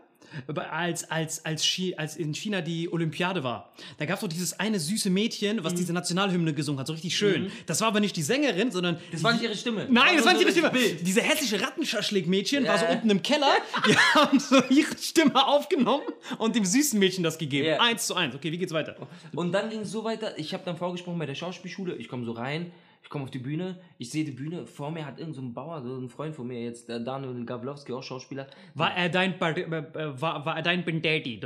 Als, 0.71 1.11
als, 1.11 1.45
als, 1.45 1.63
Chi, 1.65 1.95
als 1.97 2.17
in 2.17 2.35
China 2.35 2.61
die 2.61 2.93
Olympiade 2.93 3.43
war. 3.45 3.73
Da 3.99 4.05
gab 4.07 4.17
es 4.17 4.21
doch 4.23 4.29
dieses 4.29 4.59
eine 4.59 4.79
süße 4.81 5.11
Mädchen, 5.11 5.63
was 5.65 5.75
diese 5.75 5.93
Nationalhymne 5.93 6.55
gesungen 6.55 6.79
hat. 6.81 6.87
So 6.87 6.93
richtig 6.93 7.17
schön. 7.17 7.45
Mhm. 7.45 7.53
Das 7.67 7.81
war 7.81 7.89
aber 7.89 8.01
nicht 8.01 8.17
die 8.17 8.23
Sängerin, 8.23 8.71
sondern. 8.71 8.99
Das 9.13 9.23
war 9.23 9.33
nicht 9.33 9.43
ihre 9.45 9.57
Stimme. 9.57 9.87
Nein, 9.91 10.17
das 10.17 10.27
war 10.27 10.33
nicht 10.33 10.43
ihre 10.43 10.53
Stimme. 10.53 10.71
das 10.73 11.03
Diese 11.03 11.21
hässliche 11.23 11.61
Rattenschaschlik-Mädchen 11.61 12.67
war 12.67 12.79
so 12.79 12.85
Ja. 12.85 12.93
unten 12.93 13.11
im 13.11 13.23
Keller. 13.23 13.53
Die 13.87 13.97
haben 14.15 14.39
so 14.41 14.63
ihre 14.69 14.97
Stimme 14.99 15.47
aufgenommen 15.47 16.05
und 16.39 16.57
dem 16.57 16.65
süßen 16.65 16.99
Mädchen 16.99 17.23
das 17.25 17.39
gegeben. 17.39 17.67
Ja. 17.69 17.81
Eins 17.81 18.07
zu 18.07 18.15
eins. 18.15 18.35
Okay, 18.35 18.53
wie 18.53 18.59
geht's 18.59 18.73
weiter? 18.73 18.97
Und 19.35 19.53
dann 19.53 19.71
ging 19.71 19.81
es 19.81 19.91
so 19.91 20.05
weiter, 20.05 20.39
ich 20.39 20.53
habe 20.55 20.65
dann 20.65 20.77
vorgesprochen 20.77 21.19
bei 21.19 21.27
der 21.27 21.35
Schauspielschule, 21.35 21.95
ich 21.97 22.09
komme 22.09 22.25
so 22.25 22.33
rein, 22.33 22.71
ich 23.07 23.11
komme 23.11 23.23
auf 23.23 23.31
die 23.31 23.39
Bühne, 23.39 23.79
ich 23.99 24.11
sehe 24.11 24.25
die 24.25 24.33
Bühne, 24.33 24.67
vor 24.67 24.91
mir 24.91 25.07
hat 25.07 25.21
irgendein 25.21 25.35
so 25.35 25.43
ein 25.43 25.55
Bauer, 25.55 25.81
so 25.81 25.97
ein 25.97 26.09
Freund 26.09 26.35
von 26.35 26.45
mir 26.49 26.61
jetzt, 26.61 26.89
der 26.89 26.99
Daniel 26.99 27.45
Gawlowski, 27.45 27.93
auch 27.93 28.03
Schauspieler. 28.03 28.49
War 28.75 28.97
er 28.97 29.09
dein, 29.09 29.39
Bar- 29.39 29.57
äh, 29.57 29.61
äh, 29.63 30.21
war, 30.21 30.45
war 30.45 30.57
er 30.57 30.63
dein 30.63 30.85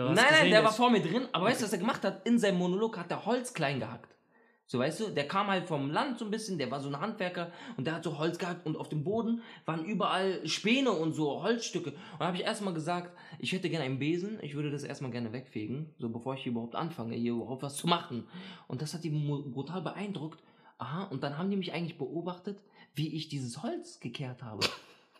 hast 0.08 0.16
Nein, 0.16 0.24
nein, 0.30 0.50
der 0.50 0.64
war 0.64 0.72
vor 0.72 0.90
mir 0.90 1.02
drin, 1.02 1.28
aber 1.32 1.44
weißt 1.44 1.60
du, 1.60 1.66
was 1.66 1.72
er 1.74 1.78
gemacht 1.80 2.02
hat? 2.02 2.26
In 2.26 2.38
seinem 2.38 2.56
Monolog 2.56 2.96
hat 2.96 3.10
er 3.10 3.26
Holz 3.26 3.52
klein 3.52 3.78
gehackt. 3.78 4.08
So, 4.64 4.78
weißt 4.78 5.00
du, 5.00 5.08
der 5.10 5.28
kam 5.28 5.48
halt 5.48 5.66
vom 5.66 5.90
Land 5.90 6.18
so 6.18 6.24
ein 6.24 6.30
bisschen, 6.30 6.56
der 6.56 6.70
war 6.70 6.80
so 6.80 6.88
ein 6.88 6.98
Handwerker 6.98 7.50
und 7.76 7.86
der 7.86 7.94
hat 7.96 8.04
so 8.04 8.16
Holz 8.18 8.38
gehackt 8.38 8.64
und 8.64 8.78
auf 8.78 8.88
dem 8.88 9.04
Boden 9.04 9.42
waren 9.66 9.84
überall 9.84 10.40
Späne 10.48 10.92
und 10.92 11.12
so 11.12 11.42
Holzstücke. 11.42 11.90
Und 11.90 12.20
da 12.20 12.26
habe 12.28 12.38
ich 12.38 12.44
erstmal 12.44 12.72
gesagt, 12.72 13.14
ich 13.38 13.52
hätte 13.52 13.68
gerne 13.68 13.84
einen 13.84 13.98
Besen, 13.98 14.38
ich 14.40 14.54
würde 14.54 14.70
das 14.70 14.82
erstmal 14.84 15.10
gerne 15.10 15.32
wegfegen, 15.34 15.92
so 15.98 16.08
bevor 16.08 16.34
ich 16.36 16.42
hier 16.44 16.52
überhaupt 16.52 16.74
anfange, 16.76 17.16
hier 17.16 17.32
überhaupt 17.32 17.64
was 17.64 17.76
zu 17.76 17.86
machen. 17.86 18.28
Und 18.66 18.80
das 18.80 18.94
hat 18.94 19.04
mu- 19.10 19.42
brutal 19.42 19.82
beeindruckt. 19.82 20.40
Aha, 20.80 21.04
und 21.10 21.22
dann 21.22 21.36
haben 21.36 21.50
die 21.50 21.56
mich 21.58 21.72
eigentlich 21.74 21.98
beobachtet, 21.98 22.58
wie 22.94 23.08
ich 23.14 23.28
dieses 23.28 23.62
Holz 23.62 24.00
gekehrt 24.00 24.42
habe. 24.42 24.66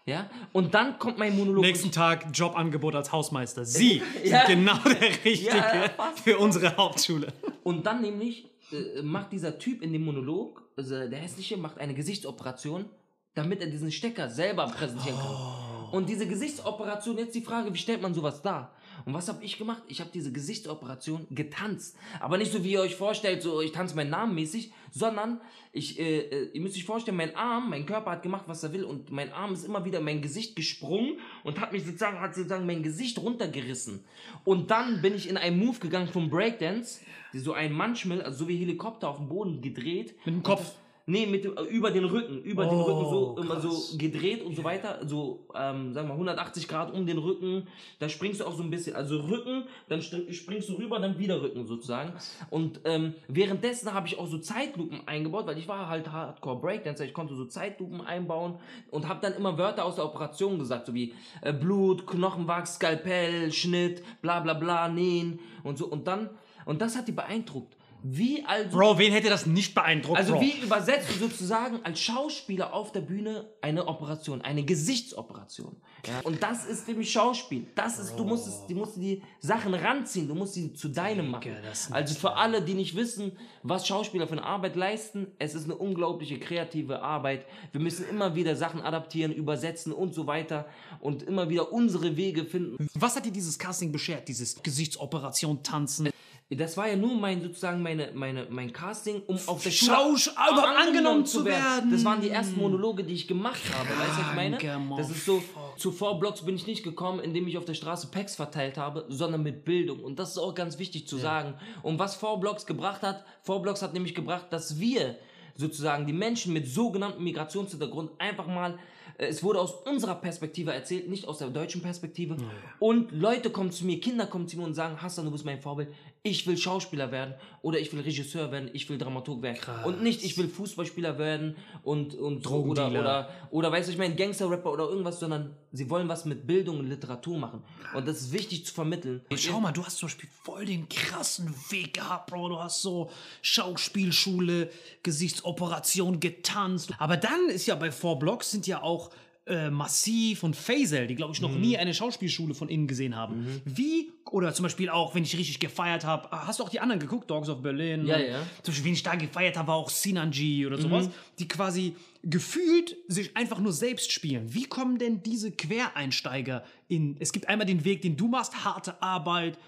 Ja, 0.06 0.30
und 0.54 0.72
dann 0.72 0.98
kommt 0.98 1.18
mein 1.18 1.36
Monolog. 1.36 1.62
Nächsten 1.62 1.92
Tag 1.92 2.26
Jobangebot 2.32 2.94
als 2.94 3.12
Hausmeister. 3.12 3.64
Sie 3.66 4.02
Ja. 4.24 4.46
sind 4.46 4.56
genau 4.64 4.78
der 4.84 5.00
Richtige 5.24 5.56
Ja, 5.56 5.90
für 6.24 6.38
unsere 6.38 6.74
Hauptschule. 6.76 7.28
Und 7.62 7.84
dann 7.86 8.00
nämlich 8.00 8.48
äh, 8.72 9.02
macht 9.02 9.32
dieser 9.32 9.58
Typ 9.58 9.82
in 9.82 9.92
dem 9.92 10.02
Monolog, 10.04 10.62
also 10.76 10.94
der 11.06 11.18
Hässliche, 11.18 11.58
macht 11.58 11.78
eine 11.78 11.92
Gesichtsoperation, 11.92 12.86
damit 13.34 13.60
er 13.60 13.66
diesen 13.66 13.92
Stecker 13.92 14.30
selber 14.30 14.66
präsentieren 14.68 15.18
kann. 15.18 15.90
Und 15.92 16.08
diese 16.08 16.26
Gesichtsoperation, 16.26 17.18
jetzt 17.18 17.34
die 17.34 17.42
Frage, 17.42 17.72
wie 17.74 17.78
stellt 17.78 18.00
man 18.00 18.14
sowas 18.14 18.40
dar? 18.40 18.72
Und 19.04 19.14
was 19.14 19.28
habe 19.28 19.44
ich 19.44 19.58
gemacht? 19.58 19.82
Ich 19.88 20.00
habe 20.00 20.10
diese 20.12 20.32
Gesichtsoperation 20.32 21.26
getanzt. 21.30 21.96
Aber 22.20 22.38
nicht 22.38 22.52
so, 22.52 22.64
wie 22.64 22.72
ihr 22.72 22.80
euch 22.80 22.96
vorstellt, 22.96 23.42
so 23.42 23.60
ich 23.60 23.72
tanze 23.72 23.96
meinen 23.96 24.10
Namen 24.10 24.34
mäßig, 24.34 24.72
sondern 24.90 25.40
ich, 25.72 25.98
äh, 25.98 26.20
äh, 26.20 26.50
ihr 26.52 26.60
müsst 26.60 26.76
euch 26.76 26.84
vorstellen, 26.84 27.16
mein 27.16 27.36
Arm, 27.36 27.70
mein 27.70 27.86
Körper 27.86 28.12
hat 28.12 28.22
gemacht, 28.22 28.44
was 28.46 28.62
er 28.62 28.72
will 28.72 28.84
und 28.84 29.10
mein 29.10 29.32
Arm 29.32 29.52
ist 29.52 29.64
immer 29.64 29.84
wieder 29.84 30.00
in 30.00 30.04
mein 30.04 30.22
Gesicht 30.22 30.56
gesprungen 30.56 31.18
und 31.44 31.60
hat 31.60 31.72
mich 31.72 31.84
sozusagen, 31.84 32.20
hat 32.20 32.34
sozusagen 32.34 32.66
mein 32.66 32.82
Gesicht 32.82 33.18
runtergerissen. 33.18 34.04
Und 34.44 34.70
dann 34.70 35.00
bin 35.00 35.14
ich 35.14 35.28
in 35.28 35.36
einen 35.36 35.58
Move 35.58 35.78
gegangen 35.78 36.08
vom 36.08 36.28
Breakdance, 36.28 37.00
so 37.32 37.52
ein 37.52 37.72
Manchmal, 37.72 38.22
also 38.22 38.38
so 38.38 38.48
wie 38.48 38.56
Helikopter 38.56 39.08
auf 39.08 39.18
dem 39.18 39.28
Boden 39.28 39.60
gedreht. 39.60 40.14
Mit 40.24 40.34
dem 40.34 40.42
Kopf. 40.42 40.74
Nee, 41.10 41.26
mit 41.26 41.44
dem, 41.44 41.56
äh, 41.56 41.62
über 41.62 41.90
den 41.90 42.04
Rücken, 42.04 42.40
über 42.42 42.64
den 42.66 42.78
Oh, 42.78 42.82
Rücken 42.82 43.10
so 43.10 43.36
immer 43.42 43.54
krass. 43.56 43.90
so 43.90 43.98
gedreht 43.98 44.44
und 44.44 44.54
so 44.54 44.62
weiter, 44.62 45.00
so 45.06 45.44
ähm, 45.54 45.92
sagen 45.92 46.06
wir 46.06 46.12
180 46.12 46.68
Grad 46.68 46.92
um 46.94 47.04
den 47.04 47.18
Rücken. 47.18 47.66
Da 47.98 48.08
springst 48.08 48.40
du 48.40 48.44
auch 48.46 48.54
so 48.54 48.62
ein 48.62 48.70
bisschen, 48.70 48.94
also 48.94 49.18
Rücken, 49.18 49.64
dann 49.88 50.00
springst 50.02 50.68
du 50.68 50.74
rüber, 50.74 51.00
dann 51.00 51.18
wieder 51.18 51.42
Rücken 51.42 51.66
sozusagen. 51.66 52.12
Und 52.48 52.80
ähm, 52.84 53.14
währenddessen 53.26 53.92
habe 53.92 54.06
ich 54.06 54.18
auch 54.18 54.28
so 54.28 54.38
Zeitlupen 54.38 55.00
eingebaut, 55.06 55.46
weil 55.48 55.58
ich 55.58 55.66
war 55.66 55.88
halt 55.88 56.12
Hardcore 56.12 56.60
Breakdancer, 56.60 57.04
ich 57.04 57.12
konnte 57.12 57.34
so 57.34 57.44
Zeitlupen 57.44 58.00
einbauen 58.02 58.54
und 58.92 59.08
habe 59.08 59.20
dann 59.20 59.34
immer 59.34 59.58
Wörter 59.58 59.84
aus 59.84 59.96
der 59.96 60.04
Operation 60.04 60.60
gesagt, 60.60 60.86
so 60.86 60.94
wie 60.94 61.12
äh, 61.42 61.52
Blut, 61.52 62.06
Knochenwachs, 62.06 62.76
Skalpell, 62.76 63.50
Schnitt, 63.52 64.04
bla 64.22 64.38
bla 64.38 64.54
bla, 64.54 64.88
Nähen 64.88 65.40
und 65.64 65.76
so. 65.76 65.86
Und 65.86 66.06
dann 66.06 66.30
und 66.66 66.80
das 66.80 66.96
hat 66.96 67.08
die 67.08 67.12
beeindruckt. 67.12 67.74
Wie 68.02 68.44
also 68.44 68.76
Bro, 68.76 68.98
wen 68.98 69.12
hätte 69.12 69.28
das 69.28 69.46
nicht 69.46 69.74
beeindruckt, 69.74 70.18
also 70.18 70.34
Bro? 70.34 70.40
wie 70.42 70.52
übersetzt 70.62 71.10
du 71.10 71.18
sozusagen 71.18 71.80
als 71.84 72.00
Schauspieler 72.00 72.72
auf 72.72 72.92
der 72.92 73.00
Bühne 73.00 73.50
eine 73.60 73.86
Operation, 73.86 74.40
eine 74.40 74.64
Gesichtsoperation? 74.64 75.76
Ja? 76.06 76.20
Und 76.24 76.42
das 76.42 76.64
ist 76.64 76.88
nämlich 76.88 77.10
Schauspiel. 77.10 77.66
Das 77.74 77.98
ist, 77.98 78.16
du 78.16 78.24
musst, 78.24 78.46
es, 78.46 78.66
du 78.66 78.74
musst 78.74 78.96
die 78.96 79.22
Sachen 79.40 79.74
ranziehen, 79.74 80.28
du 80.28 80.34
musst 80.34 80.54
sie 80.54 80.72
zu 80.72 80.88
deinem 80.88 81.30
machen. 81.30 81.52
Also 81.90 82.14
für 82.14 82.36
alle, 82.36 82.62
die 82.62 82.74
nicht 82.74 82.96
wissen, 82.96 83.32
was 83.62 83.86
Schauspieler 83.86 84.26
für 84.26 84.32
eine 84.32 84.44
Arbeit 84.44 84.76
leisten, 84.76 85.26
es 85.38 85.54
ist 85.54 85.64
eine 85.64 85.76
unglaubliche 85.76 86.38
kreative 86.38 87.02
Arbeit. 87.02 87.44
Wir 87.72 87.80
müssen 87.80 88.08
immer 88.08 88.34
wieder 88.34 88.56
Sachen 88.56 88.80
adaptieren, 88.80 89.32
übersetzen 89.32 89.92
und 89.92 90.14
so 90.14 90.26
weiter 90.26 90.66
und 91.00 91.22
immer 91.22 91.48
wieder 91.48 91.72
unsere 91.72 92.16
Wege 92.16 92.44
finden. 92.44 92.88
Was 92.94 93.16
hat 93.16 93.26
dir 93.26 93.32
dieses 93.32 93.58
Casting 93.58 93.92
beschert, 93.92 94.28
dieses 94.28 94.62
Gesichtsoperation, 94.62 95.62
Tanzen? 95.62 96.10
Das 96.50 96.76
war 96.76 96.88
ja 96.88 96.96
nur 96.96 97.14
mein 97.14 97.40
sozusagen 97.40 97.80
meine, 97.90 98.12
meine, 98.14 98.46
mein 98.50 98.72
Casting, 98.72 99.22
um 99.26 99.38
auf 99.46 99.62
der 99.62 99.70
Schule 99.70 99.92
Schausch- 99.92 100.30
überhaupt 100.32 100.78
angenommen 100.78 101.26
zu 101.26 101.44
werden. 101.44 101.90
Das 101.90 102.04
waren 102.04 102.20
die 102.20 102.30
ersten 102.30 102.58
Monologe, 102.58 103.04
die 103.04 103.14
ich 103.14 103.26
gemacht 103.26 103.60
habe. 103.72 103.88
Weißt 103.88 104.18
du, 104.18 104.22
was 104.22 104.30
ich 104.30 104.34
meine? 104.36 104.58
Das 104.96 105.10
ist 105.10 105.24
so, 105.24 105.42
zu 105.76 105.92
Vorblogs 105.92 106.42
bin 106.42 106.54
ich 106.54 106.66
nicht 106.66 106.82
gekommen, 106.82 107.20
indem 107.20 107.48
ich 107.48 107.58
auf 107.58 107.64
der 107.64 107.74
Straße 107.74 108.08
Packs 108.08 108.36
verteilt 108.36 108.78
habe, 108.78 109.06
sondern 109.08 109.42
mit 109.42 109.64
Bildung. 109.64 110.00
Und 110.00 110.18
das 110.18 110.30
ist 110.30 110.38
auch 110.38 110.54
ganz 110.54 110.78
wichtig 110.78 111.06
zu 111.08 111.16
sagen. 111.16 111.54
Und 111.82 111.98
was 111.98 112.14
Vorblogs 112.16 112.66
gebracht 112.66 113.02
hat, 113.02 113.24
Vorblogs 113.42 113.82
hat 113.82 113.92
nämlich 113.92 114.14
gebracht, 114.14 114.46
dass 114.50 114.78
wir 114.78 115.16
sozusagen 115.56 116.06
die 116.06 116.12
Menschen 116.12 116.52
mit 116.52 116.66
sogenanntem 116.68 117.24
Migrationshintergrund 117.24 118.12
einfach 118.18 118.46
mal 118.46 118.78
äh, 119.18 119.26
es 119.26 119.42
wurde 119.42 119.60
aus 119.60 119.74
unserer 119.84 120.14
Perspektive 120.14 120.72
erzählt, 120.72 121.08
nicht 121.08 121.28
aus 121.28 121.38
der 121.38 121.48
deutschen 121.48 121.82
Perspektive. 121.82 122.36
Und 122.78 123.12
Leute 123.12 123.50
kommen 123.50 123.70
zu 123.70 123.84
mir, 123.84 124.00
Kinder 124.00 124.26
kommen 124.26 124.48
zu 124.48 124.56
mir 124.56 124.64
und 124.64 124.74
sagen, 124.74 125.00
Hassan, 125.00 125.26
du 125.26 125.30
bist 125.30 125.44
mein 125.44 125.60
Vorbild. 125.60 125.88
Ich 126.22 126.46
will 126.46 126.58
Schauspieler 126.58 127.10
werden 127.10 127.34
oder 127.62 127.78
ich 127.78 127.92
will 127.92 128.00
Regisseur 128.00 128.52
werden, 128.52 128.68
ich 128.74 128.88
will 128.90 128.98
Dramaturg 128.98 129.40
werden. 129.40 129.58
Und 129.84 130.02
nicht, 130.02 130.22
ich 130.22 130.36
will 130.36 130.48
Fußballspieler 130.48 131.16
werden 131.18 131.56
und, 131.82 132.14
und 132.14 132.46
oder, 132.46 132.90
oder, 132.90 133.30
oder 133.50 133.72
weißt 133.72 133.88
du, 133.88 133.92
ich 133.92 133.98
meine, 133.98 134.14
Gangster-Rapper 134.14 134.70
oder 134.70 134.84
irgendwas, 134.84 135.18
sondern 135.18 135.56
sie 135.72 135.88
wollen 135.88 136.08
was 136.08 136.26
mit 136.26 136.46
Bildung 136.46 136.80
und 136.80 136.88
Literatur 136.88 137.38
machen. 137.38 137.62
Und 137.94 138.06
das 138.06 138.20
ist 138.20 138.32
wichtig 138.32 138.66
zu 138.66 138.74
vermitteln. 138.74 139.22
Schau 139.34 139.60
mal, 139.60 139.72
du 139.72 139.82
hast 139.82 139.96
zum 139.96 140.08
Beispiel 140.08 140.28
voll 140.44 140.66
den 140.66 140.88
krassen 140.90 141.54
Weg 141.70 141.94
gehabt, 141.94 142.30
Bro. 142.30 142.50
Du 142.50 142.58
hast 142.58 142.82
so 142.82 143.10
Schauspielschule, 143.40 144.70
Gesichtsoperation 145.02 146.20
getanzt. 146.20 146.92
Aber 146.98 147.16
dann 147.16 147.48
ist 147.48 147.66
ja 147.66 147.74
bei 147.76 147.90
Four 147.90 148.18
Blocks 148.18 148.50
sind 148.50 148.66
ja 148.66 148.82
auch 148.82 149.10
äh, 149.46 149.70
Massiv 149.70 150.42
und 150.42 150.54
Faisal, 150.54 151.06
die 151.06 151.14
glaube 151.14 151.32
ich 151.34 151.40
noch 151.40 151.52
Mhm. 151.54 151.60
nie 151.60 151.78
eine 151.78 151.94
Schauspielschule 151.94 152.54
von 152.54 152.68
innen 152.68 152.86
gesehen 152.86 153.16
haben. 153.16 153.60
Wie, 153.64 154.12
oder 154.30 154.52
zum 154.54 154.64
Beispiel 154.64 154.88
auch, 154.90 155.14
wenn 155.14 155.22
ich 155.24 155.36
richtig 155.36 155.58
gefeiert 155.58 156.04
habe, 156.04 156.28
hast 156.30 156.60
du 156.60 156.64
auch 156.64 156.68
die 156.68 156.78
anderen 156.80 157.00
geguckt, 157.00 157.30
Dogs 157.30 157.48
of 157.48 157.62
Berlin? 157.62 158.06
Ja, 158.06 158.18
ja. 158.18 158.38
Zum 158.62 158.72
Beispiel, 158.72 158.84
wenn 158.84 158.92
ich 158.92 159.02
da 159.02 159.14
gefeiert 159.14 159.56
habe, 159.56 159.68
war 159.68 159.76
auch 159.76 159.88
Sinanji 159.90 160.66
oder 160.66 160.78
sowas, 160.78 161.06
Mhm. 161.08 161.12
die 161.38 161.48
quasi 161.48 161.96
gefühlt 162.22 162.96
sich 163.08 163.34
einfach 163.36 163.58
nur 163.58 163.72
selbst 163.72 164.12
spielen. 164.12 164.52
Wie 164.54 164.64
kommen 164.64 164.98
denn 164.98 165.22
diese 165.22 165.50
Quereinsteiger 165.50 166.62
in, 166.88 167.16
es 167.18 167.32
gibt 167.32 167.48
einmal 167.48 167.66
den 167.66 167.84
Weg, 167.84 168.02
den 168.02 168.16
du 168.16 168.28
machst, 168.28 168.64
harte 168.64 169.02
Arbeit, 169.02 169.58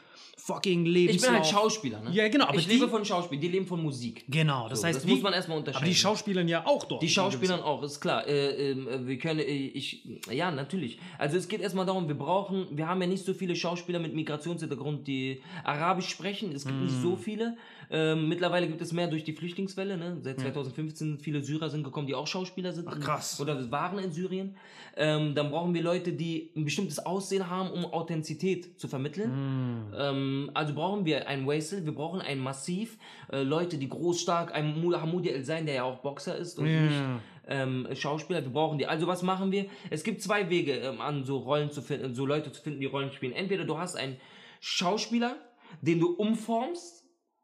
fucking 0.47 0.85
Ich 0.87 0.93
Lebenslauf. 0.93 1.31
bin 1.33 1.41
halt 1.41 1.47
Schauspieler, 1.51 2.01
ne? 2.01 2.11
Ja, 2.13 2.29
genau. 2.29 2.47
Aber 2.47 2.57
ich 2.59 2.67
die, 2.67 2.75
lebe 2.75 2.89
von 2.89 3.05
Schauspiel, 3.05 3.39
die 3.39 3.49
leben 3.49 3.67
von 3.67 3.83
Musik. 3.83 4.25
Genau, 4.29 4.69
das 4.69 4.81
So, 4.81 4.87
heißt, 4.87 4.99
das 4.99 5.07
wie- 5.07 5.13
muss 5.13 5.23
man 5.23 5.33
erstmal 5.33 5.59
unterscheiden. 5.59 5.85
Aber 5.85 5.89
die 5.89 5.95
Schauspielern 5.95 6.49
ja 6.49 6.67
auch 6.67 6.85
dort. 6.85 7.03
Die 7.03 7.09
Schauspielern 7.09 7.61
auch, 7.61 7.83
ist 7.83 8.01
klar. 8.01 8.27
Äh, 8.27 8.73
äh, 8.73 9.07
wir 9.07 9.19
können, 9.19 9.41
äh, 9.41 9.45
ich, 9.45 10.05
ja, 10.31 10.51
natürlich. 10.51 10.99
Also 11.19 11.37
es 11.37 11.47
geht 11.49 11.61
erstmal 11.61 11.87
darum, 11.87 12.09
wir 12.09 12.17
brauchen, 12.17 12.67
wir 12.73 12.89
haben 12.89 13.01
ja 13.01 13.07
nicht 13.07 13.25
so 13.25 13.35
viele 13.35 13.55
Schauspieler 13.55 13.99
mit 14.01 14.15
Migrationshintergrund, 14.15 15.07
die 15.07 15.41
Arabisch 15.65 16.09
sprechen. 16.09 16.53
Es 16.55 16.65
gibt 16.67 16.81
nicht 16.81 16.95
Hm. 16.95 17.03
so 17.03 17.17
viele. 17.17 17.57
Ähm, 17.95 18.27
mittlerweile 18.29 18.67
gibt 18.67 18.81
es 18.81 18.93
mehr 18.93 19.07
durch 19.07 19.23
die 19.23 19.35
Flüchtlingswelle. 19.35 19.99
Ne? 19.99 20.17
Seit 20.23 20.39
Ja. 20.39 20.45
2015 20.53 21.19
viele 21.19 21.43
Syrer 21.43 21.69
sind 21.69 21.85
gekommen, 21.85 22.07
die 22.07 22.15
auch 22.15 22.27
Schauspieler 22.27 22.73
sind. 22.73 22.89
Ach, 22.89 22.99
krass. 22.99 23.39
Oder 23.39 23.71
waren 23.71 23.99
in 23.99 24.11
Syrien. 24.13 24.57
Ähm, 24.97 25.35
dann 25.35 25.51
brauchen 25.51 25.75
wir 25.75 25.83
Leute, 25.83 26.13
die 26.15 26.51
ein 26.57 26.65
bestimmtes 26.65 26.99
Aussehen 26.99 27.51
haben, 27.51 27.71
um 27.71 27.85
Authentizität 27.85 28.81
zu 28.81 28.89
vermitteln. 28.89 29.31
Hm. 29.31 29.95
Ähm, 29.99 30.51
also 30.55 30.73
brauchen 30.75 31.05
wir 31.05 31.29
ein 31.29 31.47
Waisel, 31.47 31.85
wir 31.85 31.95
brauchen 31.95 32.21
ein 32.23 32.39
Massiv, 32.39 32.97
äh, 33.31 33.43
Leute, 33.43 33.77
die 33.77 33.89
groß, 33.91 34.21
stark, 34.21 34.55
ein 34.55 34.75
Hamoudi 34.75 35.29
El 35.29 35.45
sein, 35.45 35.67
der 35.67 35.75
ja 35.77 35.85
auch 35.85 35.99
Boxer 35.99 36.37
ist 36.37 36.59
und 36.59 36.67
Ja. 36.67 36.81
nicht 36.83 37.03
ähm, 37.49 37.89
Schauspieler, 37.95 38.43
wir 38.43 38.53
brauchen 38.53 38.79
die. 38.79 38.87
Also 38.87 39.07
was 39.07 39.23
machen 39.23 39.51
wir? 39.53 39.67
Es 39.91 40.05
gibt 40.05 40.23
zwei 40.23 40.49
Wege, 40.49 40.75
ähm, 40.77 41.01
an 41.01 41.25
so 41.25 41.39
Rollen 41.39 41.71
zu 41.71 41.83
finden, 41.83 42.15
so 42.15 42.25
Leute 42.25 42.53
zu 42.53 42.63
finden, 42.63 42.81
die 42.81 42.87
Rollen 42.87 43.13
spielen. 43.13 43.33
Entweder 43.33 43.65
du 43.65 43.77
hast 43.79 43.97
einen 43.97 44.17
Schauspieler, 44.61 45.37
den 45.81 45.99
du 46.01 46.13
umformst, 46.15 47.02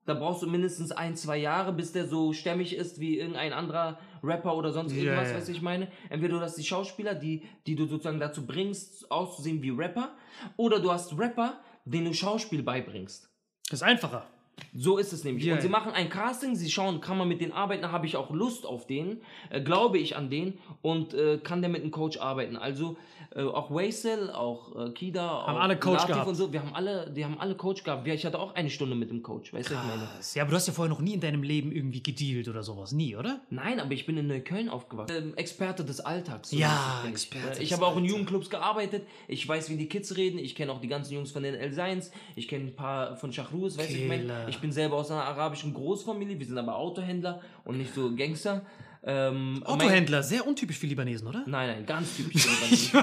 da 0.09 0.15
brauchst 0.15 0.43
du 0.43 0.47
mindestens 0.47 0.91
ein, 0.91 1.17
zwei 1.17 1.37
Jahre, 1.37 1.73
bis 1.73 1.93
der 1.93 2.09
so 2.09 2.33
stämmig 2.33 2.75
ist 2.75 2.99
wie 2.99 3.19
irgendein 3.19 3.53
anderer 3.53 3.99
Rapper 4.23 4.57
oder 4.57 4.73
sonst 4.73 4.93
irgendwas, 4.93 5.31
ja. 5.31 5.37
was 5.37 5.49
ich 5.51 5.61
meine. 5.61 5.89
Entweder 6.09 6.39
du 6.39 6.41
hast 6.41 6.57
die 6.57 6.65
Schauspieler, 6.65 7.15
die, 7.15 7.43
die 7.67 7.77
du 7.77 7.87
sozusagen 7.87 8.19
dazu 8.19 8.47
bringst, 8.47 9.11
auszusehen 9.11 9.63
wie 9.63 9.71
Rapper, 9.71 10.17
oder 10.57 10.81
du 10.81 10.91
hast 10.91 11.19
Rapper, 11.19 11.61
denen 11.85 12.07
du 12.07 12.15
Schauspiel 12.15 12.63
beibringst. 12.63 13.29
Das 13.69 13.81
ist 13.81 13.83
einfacher. 13.83 14.27
So 14.75 14.97
ist 14.97 15.13
es 15.13 15.25
nämlich. 15.25 15.45
Ja, 15.45 15.55
und 15.55 15.61
sie 15.61 15.69
machen 15.69 15.93
ein 15.93 16.09
Casting, 16.09 16.57
sie 16.57 16.71
schauen, 16.71 17.01
kann 17.01 17.19
man 17.19 17.29
mit 17.29 17.41
denen 17.41 17.53
arbeiten, 17.53 17.93
habe 17.93 18.07
ich 18.07 18.17
auch 18.17 18.31
Lust 18.31 18.67
auf 18.67 18.87
den, 18.87 19.21
äh, 19.51 19.61
glaube 19.61 19.99
ich 19.99 20.17
an 20.17 20.31
den 20.31 20.59
und 20.83 21.15
äh, 21.15 21.39
kann 21.39 21.61
der 21.61 21.71
mit 21.71 21.83
einem 21.83 21.91
Coach 21.91 22.19
arbeiten. 22.19 22.57
Also 22.57 22.97
äh, 23.35 23.43
auch 23.43 23.71
Waisel, 23.71 24.31
auch 24.31 24.75
äh, 24.87 24.91
Kida, 24.91 25.21
Haben 25.47 25.57
auch 25.57 25.61
alle 25.63 25.79
Coach 25.79 25.95
Latif 26.01 26.09
gehabt. 26.15 26.29
und 26.29 26.35
so, 26.35 26.53
wir 26.53 26.61
haben 26.61 26.75
alle, 26.75 27.11
die 27.11 27.25
haben 27.25 27.39
alle 27.39 27.55
Coach 27.55 27.85
gehabt. 27.85 28.07
Ich 28.07 28.25
hatte 28.25 28.39
auch 28.39 28.55
eine 28.55 28.71
Stunde 28.71 28.95
mit 28.97 29.11
dem 29.11 29.23
Coach, 29.23 29.53
weißt 29.53 29.71
du, 29.71 29.75
was 29.75 29.83
ich 29.83 29.89
meine? 29.91 30.09
Ja, 30.35 30.43
aber 30.43 30.51
du 30.51 30.57
hast 30.57 30.67
ja 30.67 30.73
vorher 30.73 30.93
noch 30.93 31.01
nie 31.01 31.15
in 31.15 31.21
deinem 31.21 31.43
Leben 31.43 31.71
irgendwie 31.73 32.03
gedealt 32.03 32.49
oder 32.49 32.63
sowas. 32.63 32.93
Nie, 32.93 33.17
oder? 33.17 33.41
Nein, 33.51 33.81
aber 33.81 33.93
ich 33.93 34.07
bin 34.07 34.17
in 34.17 34.27
Neukölln 34.29 34.69
aufgewachsen. 34.69 35.17
Ähm, 35.17 35.37
Experte 35.37 35.85
des 35.85 36.01
Alltags. 36.01 36.53
Ja, 36.53 37.01
bin 37.03 37.11
ich. 37.11 37.15
Experte 37.15 37.61
Äh, 37.61 37.63
Ich 37.63 37.73
habe 37.73 37.87
auch 37.87 37.97
in 37.97 38.05
Jugendclubs 38.05 38.49
gearbeitet. 38.51 39.07
Ich 39.29 39.47
weiß, 39.47 39.69
wie 39.71 39.77
die 39.77 39.89
Kids 39.89 40.17
reden. 40.17 40.39
Ich 40.39 40.55
kenne 40.55 40.73
auch 40.73 40.81
die 40.81 40.89
ganzen 40.89 41.13
Jungs 41.15 41.31
von 41.31 41.43
den 41.43 41.55
El 41.55 41.73
Seins. 41.73 42.11
Ich 42.37 42.49
kenne 42.49 42.65
ein 42.69 42.75
paar 42.77 43.17
von 43.17 43.33
Shachrus, 43.33 43.77
weißt 43.79 43.91
du, 43.91 43.95
ich 43.95 44.09
meine. 44.09 44.47
Ich 44.49 44.59
bin 44.59 44.73
selber 44.73 44.97
aus 44.97 45.11
einer 45.11 45.25
arabischen 45.25 45.75
Großfamilie. 45.75 46.39
Wir 46.39 46.47
sind 46.47 46.59
aber 46.59 46.77
Autohändler 46.77 47.41
und 47.65 47.77
nicht 47.79 47.93
so 47.95 48.15
Gangster. 48.17 48.63
Ähm, 49.05 49.63
Autohändler, 49.65 50.23
sehr 50.23 50.47
untypisch 50.47 50.79
für 50.79 50.87
Libanesen, 50.87 51.27
oder? 51.29 51.45
Nein, 51.47 51.69
nein, 51.71 51.87
ganz 51.87 52.17
typisch 52.17 52.43
für 52.47 52.51
Libanesen. 52.99 53.01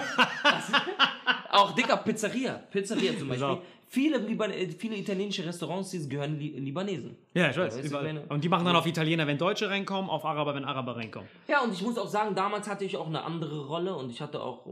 auch 1.52 1.72
dicker 1.74 1.98
Pizzeria. 1.98 2.54
Pizzeria 2.72 3.18
zum 3.18 3.30
Beispiel. 3.30 3.58
Viele, 3.88 4.18
Liban 4.18 4.52
äh, 4.52 4.68
viele 4.70 4.98
italienische 4.98 5.46
Restaurants 5.46 5.92
die 5.92 6.10
gehören 6.10 6.38
Li 6.38 6.50
Libanesen. 6.60 7.16
Ja, 7.34 7.50
ich 7.50 7.58
weiß. 7.58 7.78
Überall. 7.86 8.04
meine- 8.04 8.22
Und 8.28 8.44
die 8.44 8.50
machen 8.50 8.66
dann 8.66 8.76
auf 8.76 8.86
Italiener, 8.86 9.26
wenn 9.28 9.38
Deutsche 9.38 9.70
reinkommen, 9.70 10.10
auf 10.10 10.26
Araber, 10.26 10.56
wenn 10.56 10.66
Araber 10.66 10.96
reinkommen. 10.98 11.30
Ja, 11.48 11.62
und 11.62 11.72
ich 11.74 11.82
muss 11.82 11.98
auch 11.98 12.08
sagen, 12.08 12.36
damals 12.36 12.68
hatte 12.68 12.84
ich 12.84 12.98
auch 12.98 13.08
eine 13.08 13.24
andere 13.24 13.66
Rolle 13.68 13.96
und 13.96 14.10
ich 14.10 14.20
hatte 14.22 14.42
auch 14.42 14.66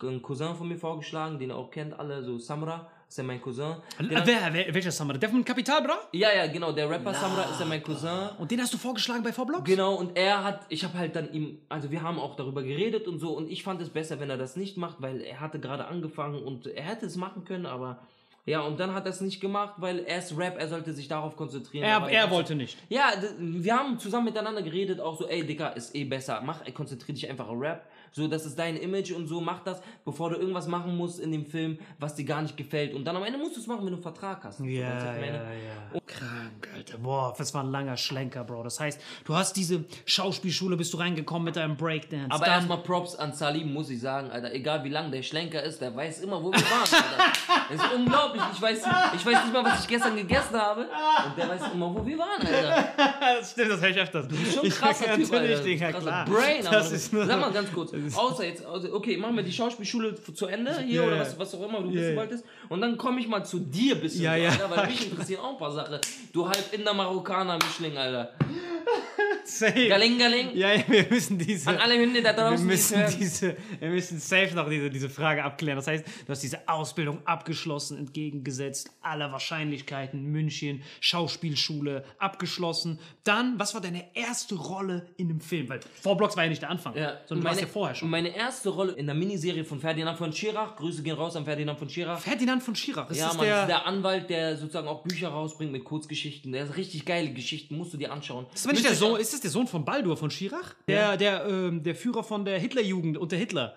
äh, 0.00 0.06
einen 0.06 0.22
Cousin 0.22 0.54
von 0.54 0.68
mir 0.68 0.78
vorgeschlagen, 0.78 1.38
den 1.38 1.50
ihr 1.50 1.56
auch 1.56 1.70
kennt 1.70 1.98
alle, 1.98 2.22
so 2.22 2.38
Samra, 2.38 2.88
ist 3.08 3.18
ja 3.18 3.24
mein 3.24 3.40
Cousin. 3.40 3.76
Den 4.00 4.16
hat- 4.16 4.26
wer, 4.26 4.52
wer, 4.52 4.74
welcher 4.74 4.90
Samra? 4.90 5.16
Der 5.16 5.28
von 5.28 5.44
Kapital, 5.44 5.82
bra? 5.82 5.98
ja, 6.12 6.28
ja, 6.34 6.46
genau, 6.48 6.72
der 6.72 6.88
Rapper 6.90 7.14
Samra 7.14 7.44
ist 7.44 7.60
ja 7.60 7.66
mein 7.66 7.82
Cousin. 7.82 8.30
Und 8.38 8.50
den 8.50 8.60
hast 8.60 8.74
du 8.74 8.78
vorgeschlagen 8.78 9.22
bei 9.22 9.32
V-Blocks? 9.32 9.64
Genau, 9.64 9.94
und 9.94 10.16
er 10.16 10.42
hat, 10.44 10.60
ich 10.68 10.82
habe 10.84 10.98
halt 10.98 11.14
dann 11.16 11.32
ihm, 11.32 11.58
also 11.68 11.90
wir 11.90 12.02
haben 12.02 12.18
auch 12.18 12.34
darüber 12.36 12.62
geredet 12.62 13.06
und 13.06 13.18
so, 13.18 13.30
und 13.36 13.50
ich 13.50 13.62
fand 13.62 13.80
es 13.80 13.90
besser, 13.90 14.18
wenn 14.20 14.30
er 14.30 14.36
das 14.38 14.56
nicht 14.56 14.76
macht, 14.76 14.96
weil 15.00 15.20
er 15.20 15.40
hatte 15.40 15.60
gerade 15.60 15.86
angefangen 15.86 16.42
und 16.42 16.66
er 16.66 16.82
hätte 16.84 17.06
es 17.06 17.16
machen 17.16 17.44
können, 17.44 17.66
aber 17.66 18.00
ja, 18.44 18.60
und 18.60 18.78
dann 18.78 18.94
hat 18.94 19.06
er 19.06 19.10
es 19.10 19.20
nicht 19.20 19.40
gemacht, 19.40 19.74
weil 19.78 20.00
er 20.00 20.18
ist 20.18 20.36
Rap, 20.38 20.56
er 20.58 20.68
sollte 20.68 20.92
sich 20.92 21.08
darauf 21.08 21.34
konzentrieren. 21.36 21.84
Er, 21.84 21.96
aber 21.96 22.10
er 22.12 22.30
wollte 22.30 22.54
nicht. 22.54 22.78
Ja, 22.88 23.10
wir 23.38 23.74
haben 23.76 23.98
zusammen 23.98 24.26
miteinander 24.26 24.62
geredet, 24.62 25.00
auch 25.00 25.18
so, 25.18 25.26
ey, 25.28 25.44
Digga, 25.44 25.70
ist 25.70 25.94
eh 25.96 26.04
besser, 26.04 26.40
mach, 26.44 26.62
konzentrier 26.72 27.14
dich 27.14 27.28
einfach 27.28 27.48
auf 27.48 27.60
Rap. 27.60 27.86
So, 28.12 28.28
das 28.28 28.46
ist 28.46 28.58
dein 28.58 28.76
Image 28.76 29.12
und 29.12 29.26
so, 29.26 29.40
mach 29.40 29.60
das, 29.60 29.80
bevor 30.04 30.30
du 30.30 30.36
irgendwas 30.36 30.66
machen 30.66 30.96
musst 30.96 31.20
in 31.20 31.32
dem 31.32 31.44
Film, 31.46 31.78
was 31.98 32.14
dir 32.14 32.24
gar 32.24 32.42
nicht 32.42 32.56
gefällt. 32.56 32.94
Und 32.94 33.04
dann 33.04 33.16
am 33.16 33.24
Ende 33.24 33.38
musst 33.38 33.56
du 33.56 33.60
es 33.60 33.66
machen, 33.66 33.80
wenn 33.80 33.88
du 33.88 33.94
einen 33.94 34.02
Vertrag 34.02 34.42
hast. 34.44 34.58
So, 34.58 34.64
Ja, 34.64 34.88
meine? 34.94 35.26
ja, 35.26 35.52
ja. 35.94 36.00
Krank, 36.06 36.68
Alter. 36.74 36.98
Boah, 36.98 37.34
das 37.36 37.52
war 37.52 37.62
ein 37.64 37.70
langer 37.70 37.96
Schlenker, 37.96 38.44
Bro. 38.44 38.62
Das 38.62 38.80
heißt, 38.80 39.00
du 39.24 39.34
hast 39.34 39.54
diese 39.56 39.84
Schauspielschule, 40.06 40.76
bist 40.76 40.92
du 40.92 40.98
reingekommen 40.98 41.44
mit 41.44 41.56
deinem 41.56 41.76
Breakdance. 41.76 42.30
Aber 42.30 42.46
erstmal 42.46 42.78
Props 42.78 43.16
an 43.16 43.32
Salim, 43.32 43.72
muss 43.72 43.90
ich 43.90 44.00
sagen, 44.00 44.30
Alter. 44.30 44.52
Egal 44.54 44.82
wie 44.84 44.88
lang 44.88 45.10
der 45.10 45.22
Schlenker 45.22 45.62
ist, 45.62 45.80
der 45.80 45.94
weiß 45.94 46.20
immer, 46.20 46.42
wo 46.42 46.52
wir 46.52 46.60
waren, 46.60 46.82
Alter. 46.82 47.32
Das 47.68 47.84
ist 47.84 47.94
unglaublich. 47.94 48.42
Ich 48.54 48.62
weiß, 48.62 48.82
ich 49.16 49.26
weiß 49.26 49.44
nicht 49.44 49.52
mal, 49.52 49.64
was 49.64 49.80
ich 49.80 49.88
gestern 49.88 50.14
gegessen 50.16 50.54
habe. 50.56 50.82
Und 51.26 51.36
der 51.36 51.48
weiß 51.48 51.62
immer, 51.74 51.92
wo 51.92 52.06
wir 52.06 52.16
waren, 52.18 52.46
Alter. 52.46 52.88
das 53.40 53.50
stimmt, 53.50 53.70
das 53.72 53.80
höre 53.80 53.88
ich 53.90 53.98
öfters. 53.98 54.28
Du 54.28 54.36
bist 54.36 54.54
schon 54.54 54.64
ein 54.64 54.70
krasser 54.70 55.04
Typ, 55.16 55.30
Natürlich, 55.32 55.50
Alter. 55.50 55.64
Digga, 55.64 55.90
krasser 55.90 56.02
klar. 56.06 56.24
Brain, 56.26 56.66
aber 56.66 56.76
das 56.76 56.92
ist 56.92 57.12
nur, 57.12 57.26
sag 57.26 57.40
mal 57.40 57.50
ganz 57.52 57.72
kurz. 57.72 57.92
Außer 58.14 58.44
jetzt, 58.44 58.64
also, 58.64 58.92
okay, 58.94 59.16
machen 59.16 59.36
wir 59.36 59.42
die 59.42 59.52
Schauspielschule 59.52 60.14
zu 60.34 60.46
Ende 60.46 60.78
hier 60.80 61.02
Ja, 61.02 61.06
oder 61.06 61.20
was, 61.20 61.38
was 61.38 61.54
auch 61.54 61.66
immer 61.68 61.80
du 61.80 61.88
Ja, 61.90 62.00
wissen 62.00 62.16
wolltest. 62.16 62.44
Und 62.68 62.80
dann 62.80 62.96
komme 62.96 63.20
ich 63.20 63.28
mal 63.28 63.44
zu 63.44 63.58
dir 63.58 63.94
ein 63.94 64.00
bisschen, 64.00 64.22
Ja, 64.22 64.36
ja. 64.36 64.50
Alter, 64.50 64.70
weil 64.70 64.86
mich 64.88 65.04
interessieren 65.10 65.40
auch 65.40 65.52
ein 65.52 65.58
paar 65.58 65.72
Sachen. 65.72 65.98
Du 66.32 66.46
halb 66.48 66.72
in 66.72 66.84
der 66.84 66.94
Marokkaner 66.94 67.56
Mischling, 67.56 67.96
Alter. 67.96 68.32
Safe. 69.44 69.88
Galing, 69.88 70.18
galing. 70.18 70.56
Ja, 70.56 70.72
ja, 70.72 70.82
wir 70.88 71.06
müssen 71.08 71.38
diese. 71.38 71.70
An 71.70 71.76
alle 71.76 71.98
Hunde 72.00 72.20
da 72.20 72.30
wir 72.30 72.42
draußen, 72.42 72.68
es 72.70 72.90
müssen 72.90 73.18
diese, 73.18 73.56
wir 73.78 73.90
müssen 73.90 74.18
safe 74.18 74.54
noch 74.54 74.68
diese, 74.68 74.90
diese 74.90 75.08
Frage 75.08 75.44
abklären. 75.44 75.76
Das 75.76 75.86
heißt, 75.86 76.04
du 76.04 76.28
hast 76.32 76.42
diese 76.42 76.68
Ausbildung 76.68 77.24
abgeschlossen, 77.26 77.96
entgegengesetzt 77.96 78.90
aller 79.02 79.30
Wahrscheinlichkeiten, 79.30 80.24
München, 80.24 80.82
Schauspielschule 81.00 82.04
abgeschlossen. 82.18 82.98
Dann, 83.22 83.58
was 83.58 83.74
war 83.74 83.80
deine 83.80 84.04
erste 84.14 84.56
Rolle 84.56 85.06
in 85.16 85.30
einem 85.30 85.40
Film? 85.40 85.68
Weil 85.68 85.80
Vorblocks 86.02 86.36
war 86.36 86.44
ja 86.44 86.50
nicht 86.50 86.62
der 86.62 86.70
Anfang, 86.70 86.96
Ja, 86.96 87.18
sondern 87.26 87.44
du 87.44 87.48
warst 87.48 87.60
ja 87.60 87.66
vorher 87.66 87.85
schon. 87.94 88.10
Meine 88.10 88.34
erste 88.34 88.68
Rolle 88.70 88.92
in 88.92 89.06
der 89.06 89.14
Miniserie 89.14 89.64
von 89.64 89.78
Ferdinand 89.80 90.18
von 90.18 90.32
Schirach. 90.32 90.76
Grüße 90.76 91.02
gehen 91.02 91.14
raus 91.16 91.36
an 91.36 91.44
Ferdinand 91.44 91.78
von 91.78 91.88
Schirach. 91.88 92.18
Ferdinand 92.20 92.62
von 92.62 92.74
Schirach, 92.74 93.10
ist 93.10 93.18
ja, 93.18 93.28
das 93.28 93.36
Mann, 93.36 93.46
der- 93.46 93.54
das 93.54 93.62
ist 93.62 93.68
der 93.68 93.86
Anwalt, 93.86 94.30
der 94.30 94.56
sozusagen 94.56 94.88
auch 94.88 95.02
Bücher 95.02 95.28
rausbringt 95.28 95.72
mit 95.72 95.84
Kurzgeschichten. 95.84 96.52
Der 96.52 96.64
ist 96.64 96.76
richtig 96.76 97.04
geile 97.04 97.30
Geschichten, 97.32 97.76
musst 97.76 97.92
du 97.92 97.96
dir 97.96 98.12
anschauen. 98.12 98.46
Ist, 98.54 98.66
aber 98.66 98.72
nicht 98.74 98.84
der 98.84 98.94
Sohn, 98.94 99.20
ist 99.20 99.32
das 99.32 99.40
der 99.40 99.50
Sohn 99.50 99.66
von 99.66 99.84
Baldur 99.84 100.16
von 100.16 100.30
Schirach? 100.30 100.74
Der, 100.88 101.16
der, 101.16 101.46
ähm, 101.46 101.82
der 101.82 101.94
Führer 101.94 102.24
von 102.24 102.44
der 102.44 102.58
Hitlerjugend 102.58 103.16
unter 103.18 103.36
Hitler. 103.36 103.74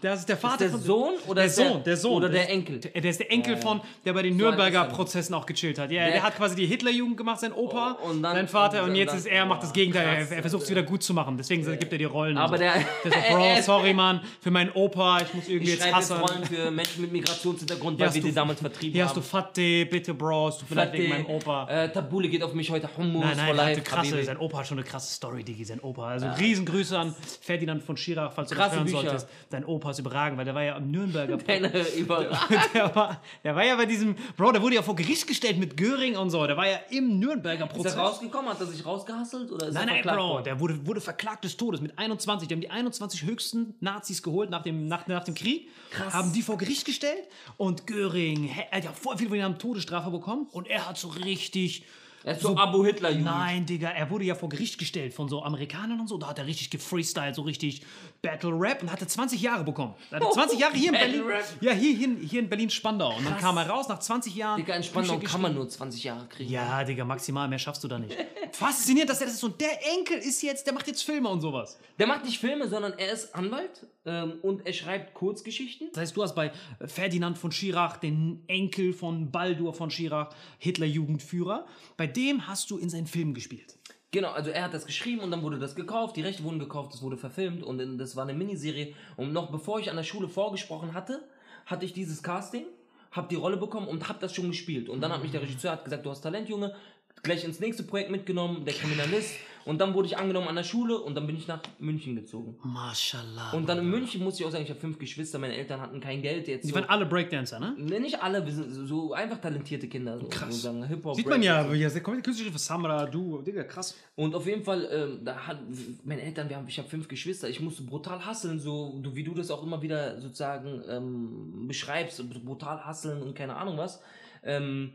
Das 0.00 0.20
ist 0.20 0.28
der 0.28 0.36
Vater 0.36 0.58
der 0.64 0.70
von 0.70 0.80
Sohn 0.82 1.14
oder 1.26 1.34
der 1.42 1.44
ist 1.46 1.58
der- 1.58 1.68
Sohn, 1.68 1.82
der 1.84 1.96
Sohn 1.96 2.12
oder 2.18 2.28
der 2.28 2.42
ist- 2.44 2.50
Enkel? 2.50 2.78
Der, 2.80 3.00
der 3.00 3.10
ist 3.10 3.18
der 3.20 3.30
Enkel 3.32 3.52
Ja, 3.54 3.58
ja. 3.58 3.62
von, 3.66 3.80
der 4.04 4.12
bei 4.12 4.22
den 4.22 4.38
So 4.38 4.44
Nürnberger 4.44 4.82
ist 4.82 4.88
er. 4.90 4.94
Prozessen 4.94 5.34
auch 5.34 5.44
gechillt 5.46 5.78
hat. 5.78 5.90
Ja, 5.90 6.04
Der- 6.04 6.12
der 6.12 6.22
hat 6.22 6.36
quasi 6.36 6.54
die 6.54 6.66
Hitlerjugend 6.66 7.16
gemacht, 7.16 7.40
sein 7.40 7.52
Opa, 7.52 7.92
und 8.02 8.22
dann- 8.22 8.34
sein 8.36 8.48
Vater 8.48 8.84
und, 8.84 8.90
und 8.90 8.96
jetzt 8.96 9.14
ist 9.14 9.26
er 9.26 9.44
macht 9.46 9.62
das 9.62 9.72
Gegenteil. 9.72 10.18
krass, 10.18 10.30
er, 10.30 10.36
er 10.36 10.42
versucht 10.42 10.62
es 10.64 10.70
wieder 10.70 10.82
gut 10.84 11.02
zu 11.02 11.14
machen. 11.14 11.36
Deswegen 11.36 11.64
gibt 11.78 11.90
er 11.92 11.98
die 11.98 12.04
Rollen. 12.04 12.36
Aber 12.38 12.56
so. 12.56 12.62
der- 12.62 12.74
der 13.04 13.58
ist 13.58 13.64
so, 13.66 13.72
Bro, 13.72 13.78
sorry 13.78 13.92
Mann, 13.94 14.20
für 14.40 14.50
meinen 14.50 14.70
Opa, 14.72 15.20
ich 15.22 15.34
muss 15.34 15.48
irgendwie 15.48 15.72
Ich 15.72 15.78
jetzt 15.80 15.92
hassen. 15.92 16.16
Rollen 16.18 16.44
für 16.44 16.70
Menschen 16.70 17.02
mit 17.02 17.12
Migrationshintergrund, 17.12 17.96
Hier 17.96 18.00
weil 18.00 18.06
hast 18.08 18.14
wir 18.14 18.22
du- 18.22 18.28
die 18.28 18.34
damals 18.34 18.60
vertrieben 18.60 18.92
Hier 18.92 19.02
haben. 19.02 19.08
hast 19.08 19.16
du 19.16 19.20
Fatih, 19.22 19.84
bitte 19.84 20.14
Bro, 20.14 20.50
tut 20.50 20.70
mir 20.70 20.76
leid 20.76 20.92
wegen 20.92 21.08
meinem 21.08 21.26
Opa. 21.26 21.68
Äh, 21.68 21.92
Tabule 21.92 22.28
geht 22.28 22.42
auf 22.42 22.54
mich 22.54 22.70
heute 22.70 22.88
Hummus 22.96 23.24
Nein, 23.36 23.56
nein, 23.56 23.70
hatte 23.70 23.80
krasse, 23.82 24.22
sein 24.22 24.36
Opa 24.38 24.58
hat 24.58 24.66
schon 24.68 24.78
eine 24.78 24.86
krasse 24.86 25.12
Story, 25.12 25.42
Digi, 25.42 25.64
sein 25.64 25.80
Opa. 25.80 26.08
Also 26.08 26.26
Ja. 26.26 26.32
Riesengrüße 26.34 26.96
an 26.96 27.14
Ferdinand 27.40 27.82
von 27.82 27.96
Schirach, 27.96 28.32
falls 28.32 28.50
du 28.50 28.54
das 28.54 28.72
hören 28.74 28.86
solltest. 28.86 29.28
Dein 29.50 29.64
Opa 29.64 29.90
ist 29.90 29.98
überragend, 29.98 30.38
weil 30.38 30.44
der 30.44 30.54
war 30.54 30.62
ja 30.62 30.76
am 30.76 30.90
Nürnberger. 30.92 31.36
Deine 31.46 31.88
überragend. 31.96 32.60
der, 32.74 32.94
war, 32.94 33.20
der 33.42 33.56
war 33.56 33.64
ja 33.64 33.74
bei 33.74 33.84
diesem, 33.84 34.14
Bro, 34.36 34.52
der 34.52 34.62
wurde 34.62 34.76
ja 34.76 34.82
vor 34.82 34.94
Gericht 34.94 35.26
gestellt 35.26 35.58
mit 35.58 35.76
Göring 35.76 36.16
und 36.16 36.30
so. 36.30 36.46
Der 36.46 36.56
war 36.56 36.68
ja 36.68 36.78
im 36.90 37.18
Nürnberger 37.18 37.64
Ist 37.66 37.72
Prozess. 37.74 37.94
er 37.96 38.00
rausgekommen? 38.02 38.48
Hat 38.48 38.60
er 38.60 38.66
sich 38.66 38.86
rausgehasselt? 38.86 39.50
Oder 39.50 39.66
ist 39.68 39.74
Nein, 39.74 39.88
er 39.88 40.04
nein, 40.04 40.16
Bro, 40.16 40.28
worden? 40.28 40.44
der 40.44 40.60
wurde, 40.60 40.86
wurde 40.86 41.00
verklagt 41.00 41.42
des 41.44 41.56
Todes 41.56 41.80
mit 41.80 41.98
21. 41.98 42.46
Die 42.46 42.54
haben 42.54 42.60
die 42.60 42.70
21 42.70 43.24
höchsten 43.24 43.74
Nazis 43.80 44.22
geholt 44.22 44.50
nach 44.50 44.62
dem, 44.62 44.86
nach, 44.86 45.08
nach 45.08 45.24
dem 45.24 45.34
Krieg, 45.34 45.68
Krass. 45.90 46.14
haben 46.14 46.32
die 46.32 46.42
vor 46.42 46.56
Gericht 46.56 46.84
gestellt 46.84 47.26
und 47.56 47.88
Göring, 47.88 48.50
er 48.70 48.76
hat 48.78 48.84
ja 48.84 48.92
voll 48.92 49.16
viele 49.16 49.30
von 49.30 49.36
denen 49.38 49.44
haben 49.52 49.58
Todesstrafe 49.58 50.10
bekommen 50.10 50.46
und 50.52 50.68
er 50.68 50.88
hat 50.88 50.96
so 50.96 51.08
richtig. 51.08 51.84
Er 52.22 52.34
ist 52.34 52.42
so 52.42 52.54
Abu 52.54 52.84
Hitler-Jugend. 52.84 53.24
Nein, 53.24 53.64
Digga, 53.64 53.88
er 53.88 54.10
wurde 54.10 54.24
ja 54.24 54.34
vor 54.34 54.50
Gericht 54.50 54.78
gestellt 54.78 55.14
von 55.14 55.30
so 55.30 55.42
Amerikanern 55.42 55.98
und 56.00 56.06
so. 56.06 56.18
Da 56.18 56.26
hat 56.28 56.38
er 56.38 56.46
richtig 56.46 56.68
gefreestylt, 56.68 57.34
so 57.34 57.40
richtig 57.42 57.80
Battle 58.22 58.52
Rap 58.52 58.82
und 58.82 58.92
hatte 58.92 59.06
20 59.06 59.40
Jahre 59.40 59.64
bekommen. 59.64 59.94
Er 60.10 60.20
hatte 60.20 60.30
20 60.32 60.58
Jahre 60.58 60.74
hier 60.74 60.92
in 60.92 60.98
Berlin. 60.98 61.22
Ja, 61.60 61.72
hier, 61.72 61.96
hier, 61.96 62.16
hier 62.20 62.40
in 62.40 62.48
Berlin-Spandau. 62.48 63.16
Und 63.16 63.24
dann 63.24 63.32
Krass. 63.34 63.42
kam 63.42 63.56
er 63.56 63.68
raus 63.68 63.88
nach 63.88 63.98
20 63.98 64.34
Jahren. 64.34 64.58
Digga, 64.58 64.74
in 64.74 64.82
Spandau 64.82 65.16
Bücher 65.16 65.32
kann 65.32 65.40
man 65.40 65.54
nur 65.54 65.68
20 65.68 66.04
Jahre 66.04 66.26
kriegen. 66.26 66.50
Ja, 66.50 66.84
Digga, 66.84 67.04
maximal, 67.04 67.48
mehr 67.48 67.58
schaffst 67.58 67.82
du 67.82 67.88
da 67.88 67.98
nicht. 67.98 68.14
Faszinierend, 68.52 69.10
dass 69.10 69.20
er 69.20 69.26
das 69.26 69.36
ist. 69.36 69.44
Und 69.44 69.60
der 69.60 69.70
Enkel 69.96 70.18
ist 70.18 70.42
jetzt, 70.42 70.66
der 70.66 70.74
macht 70.74 70.86
jetzt 70.86 71.02
Filme 71.02 71.28
und 71.28 71.40
sowas. 71.40 71.78
Der 71.98 72.06
macht 72.06 72.24
nicht 72.24 72.38
Filme, 72.38 72.68
sondern 72.68 72.92
er 72.98 73.12
ist 73.12 73.34
Anwalt 73.34 73.86
ähm, 74.04 74.34
und 74.42 74.66
er 74.66 74.72
schreibt 74.72 75.14
Kurzgeschichten. 75.14 75.88
Das 75.92 76.02
heißt, 76.02 76.16
du 76.16 76.22
hast 76.22 76.34
bei 76.34 76.52
Ferdinand 76.84 77.38
von 77.38 77.52
Schirach 77.52 77.96
den 77.98 78.42
Enkel 78.48 78.92
von 78.92 79.30
Baldur 79.30 79.72
von 79.72 79.90
Schirach, 79.90 80.30
Hitlerjugendführer. 80.58 81.66
Bei 81.96 82.06
dem 82.06 82.46
hast 82.46 82.70
du 82.70 82.78
in 82.78 82.90
seinen 82.90 83.06
Filmen 83.06 83.34
gespielt. 83.34 83.79
Genau, 84.12 84.30
also 84.32 84.50
er 84.50 84.64
hat 84.64 84.74
das 84.74 84.86
geschrieben 84.86 85.20
und 85.20 85.30
dann 85.30 85.42
wurde 85.42 85.58
das 85.58 85.76
gekauft, 85.76 86.16
die 86.16 86.22
Rechte 86.22 86.42
wurden 86.42 86.58
gekauft, 86.58 86.92
das 86.92 87.00
wurde 87.00 87.16
verfilmt 87.16 87.62
und 87.62 87.98
das 87.98 88.16
war 88.16 88.24
eine 88.24 88.34
Miniserie. 88.34 88.94
Und 89.16 89.32
noch 89.32 89.50
bevor 89.50 89.78
ich 89.78 89.88
an 89.88 89.96
der 89.96 90.02
Schule 90.02 90.28
vorgesprochen 90.28 90.94
hatte, 90.94 91.22
hatte 91.66 91.84
ich 91.84 91.92
dieses 91.92 92.20
Casting, 92.22 92.64
habe 93.12 93.28
die 93.28 93.36
Rolle 93.36 93.56
bekommen 93.56 93.86
und 93.86 94.08
habe 94.08 94.18
das 94.20 94.34
schon 94.34 94.48
gespielt. 94.48 94.88
Und 94.88 95.00
dann 95.00 95.12
hat 95.12 95.22
mich 95.22 95.30
der 95.30 95.42
Regisseur 95.42 95.72
hat 95.72 95.84
gesagt, 95.84 96.04
du 96.04 96.10
hast 96.10 96.22
Talent, 96.22 96.48
Junge, 96.48 96.74
gleich 97.22 97.44
ins 97.44 97.60
nächste 97.60 97.84
Projekt 97.84 98.10
mitgenommen, 98.10 98.64
der 98.64 98.74
Kriminalist. 98.74 99.34
Und 99.64 99.80
dann 99.80 99.94
wurde 99.94 100.08
ich 100.08 100.16
angenommen 100.16 100.48
an 100.48 100.56
der 100.56 100.64
Schule 100.64 100.98
und 100.98 101.14
dann 101.14 101.26
bin 101.26 101.36
ich 101.36 101.46
nach 101.46 101.60
München 101.78 102.16
gezogen. 102.16 102.56
Mashallah. 102.62 103.52
Und 103.52 103.68
dann 103.68 103.78
in 103.78 103.90
München 103.90 104.22
muss 104.24 104.40
ich 104.40 104.46
auch 104.46 104.50
sagen, 104.50 104.64
ich 104.64 104.70
habe 104.70 104.80
fünf 104.80 104.98
Geschwister, 104.98 105.38
meine 105.38 105.54
Eltern 105.56 105.80
hatten 105.80 106.00
kein 106.00 106.22
Geld 106.22 106.48
jetzt. 106.48 106.64
Die 106.64 106.68
so- 106.70 106.74
waren 106.76 106.88
alle 106.88 107.06
Breakdancer, 107.06 107.60
ne? 107.60 107.74
Nee, 107.76 108.00
nicht 108.00 108.22
alle, 108.22 108.44
wir 108.44 108.52
sind 108.52 108.72
so- 108.72 108.86
so 108.86 109.12
einfach 109.12 109.38
talentierte 109.40 109.86
Kinder. 109.88 110.18
So, 110.18 110.26
Krass. 110.28 110.62
So 110.62 110.84
Hip-Hop, 110.84 111.14
Sieht 111.16 111.26
man 111.28 111.42
ja, 111.42 111.62
Breakdance. 111.64 111.96
ja, 111.98 112.02
kommt 112.02 112.24
künstliche 112.24 112.58
Samra, 112.58 113.06
du, 113.06 113.42
Digga, 113.42 113.64
krass. 113.64 113.96
Und 114.16 114.34
auf 114.34 114.46
jeden 114.46 114.64
Fall, 114.64 114.88
ähm, 114.90 115.24
da 115.24 115.36
hat 115.46 115.58
meine 116.04 116.22
Eltern, 116.22 116.48
wir 116.48 116.56
haben, 116.56 116.66
ich 116.68 116.78
habe 116.78 116.88
fünf 116.88 117.06
Geschwister, 117.08 117.48
ich 117.48 117.60
musste 117.60 117.82
brutal 117.82 118.24
hasseln, 118.24 118.58
so 118.58 119.00
wie 119.14 119.24
du 119.24 119.34
das 119.34 119.50
auch 119.50 119.62
immer 119.62 119.82
wieder 119.82 120.20
sozusagen 120.20 120.82
ähm, 120.88 121.66
beschreibst, 121.68 122.22
brutal 122.44 122.84
hasseln 122.84 123.22
und 123.22 123.34
keine 123.34 123.56
Ahnung 123.56 123.76
was. 123.76 124.00
Ähm, 124.42 124.92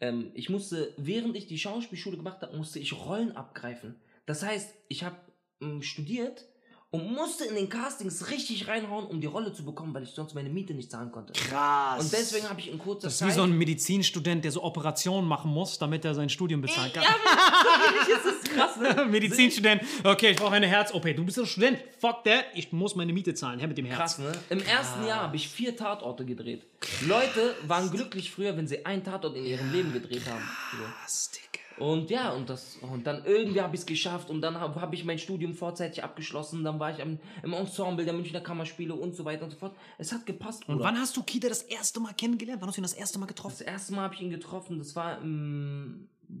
ähm, 0.00 0.30
ich 0.34 0.48
musste, 0.48 0.94
während 0.96 1.36
ich 1.36 1.46
die 1.46 1.58
Schauspielschule 1.58 2.16
gemacht 2.16 2.42
habe, 2.42 2.56
musste 2.56 2.78
ich 2.78 2.92
Rollen 2.92 3.36
abgreifen. 3.36 4.00
Das 4.26 4.42
heißt, 4.42 4.74
ich 4.88 5.04
habe 5.04 5.16
ähm, 5.60 5.82
studiert 5.82 6.46
und 6.92 7.12
musste 7.12 7.44
in 7.44 7.54
den 7.54 7.68
Castings 7.68 8.30
richtig 8.30 8.66
reinhauen, 8.66 9.06
um 9.06 9.20
die 9.20 9.28
Rolle 9.28 9.52
zu 9.52 9.64
bekommen, 9.64 9.94
weil 9.94 10.02
ich 10.02 10.10
sonst 10.10 10.34
meine 10.34 10.48
Miete 10.48 10.74
nicht 10.74 10.90
zahlen 10.90 11.12
konnte. 11.12 11.32
Krass. 11.32 12.02
Und 12.02 12.12
deswegen 12.12 12.48
habe 12.48 12.58
ich 12.58 12.70
in 12.70 12.78
kurzer 12.78 13.06
Das 13.06 13.12
ist 13.12 13.18
Zeit... 13.20 13.28
wie 13.28 13.32
so 13.32 13.42
ein 13.42 13.56
Medizinstudent, 13.56 14.44
der 14.44 14.50
so 14.50 14.64
Operationen 14.64 15.26
machen 15.28 15.52
muss, 15.52 15.78
damit 15.78 16.04
er 16.04 16.14
sein 16.14 16.28
Studium 16.28 16.60
bezahlen 16.60 16.92
kann. 16.92 17.04
das 17.04 18.34
ist 18.34 18.50
krass, 18.50 18.76
ne? 18.76 19.04
Medizinstudent, 19.10 19.82
okay, 20.02 20.32
ich 20.32 20.36
brauche 20.36 20.54
eine 20.54 20.66
Herz-OP. 20.66 21.14
Du 21.14 21.24
bist 21.24 21.38
ein 21.38 21.46
Student, 21.46 21.78
fuck 22.00 22.24
that, 22.24 22.46
ich 22.54 22.72
muss 22.72 22.96
meine 22.96 23.12
Miete 23.12 23.34
zahlen, 23.34 23.60
her 23.60 23.68
mit 23.68 23.78
dem 23.78 23.86
Herz. 23.86 24.16
Krass, 24.16 24.18
ne? 24.18 24.32
Im 24.48 24.60
ersten 24.60 25.06
Jahr 25.06 25.22
habe 25.22 25.36
ich 25.36 25.48
vier 25.48 25.76
Tatorte 25.76 26.24
gedreht. 26.24 26.66
Leute 27.06 27.54
waren 27.68 27.88
glücklich 27.90 28.32
früher, 28.32 28.56
wenn 28.56 28.66
sie 28.66 28.84
einen 28.84 29.04
Tatort 29.04 29.36
in 29.36 29.44
ihrem 29.44 29.70
Leben 29.70 29.92
gedreht 29.92 30.22
haben. 30.28 30.42
So. 30.72 31.49
Und 31.80 32.10
ja, 32.10 32.32
und 32.32 32.50
das 32.50 32.76
und 32.82 33.06
dann 33.06 33.24
irgendwie 33.24 33.60
habe 33.60 33.74
ich 33.74 33.80
es 33.80 33.86
geschafft 33.86 34.28
und 34.28 34.42
dann 34.42 34.60
habe 34.60 34.80
hab 34.80 34.92
ich 34.92 35.04
mein 35.04 35.18
Studium 35.18 35.54
vorzeitig 35.54 36.04
abgeschlossen. 36.04 36.62
Dann 36.62 36.78
war 36.78 36.90
ich 36.90 37.00
am, 37.00 37.18
im 37.42 37.52
Ensemble 37.54 38.04
der 38.04 38.12
Münchner 38.12 38.40
Kammerspiele 38.40 38.94
und 38.94 39.16
so 39.16 39.24
weiter 39.24 39.44
und 39.44 39.50
so 39.50 39.56
fort. 39.56 39.74
Es 39.96 40.12
hat 40.12 40.26
gepasst. 40.26 40.68
Und 40.68 40.76
Bruder. 40.76 40.88
wann 40.88 40.98
hast 40.98 41.16
du 41.16 41.22
Kita 41.22 41.48
das 41.48 41.62
erste 41.62 41.98
Mal 41.98 42.12
kennengelernt? 42.12 42.60
Wann 42.60 42.68
hast 42.68 42.76
du 42.76 42.80
ihn 42.80 42.84
das 42.84 42.92
erste 42.92 43.18
Mal 43.18 43.26
getroffen? 43.26 43.56
Das 43.58 43.66
erste 43.66 43.94
Mal 43.94 44.02
habe 44.02 44.14
ich 44.14 44.20
ihn 44.20 44.30
getroffen, 44.30 44.78
das 44.78 44.94
war, 44.94 45.18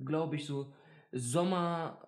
glaube 0.04 0.36
ich, 0.36 0.44
so 0.44 0.72
Sommer, 1.12 2.06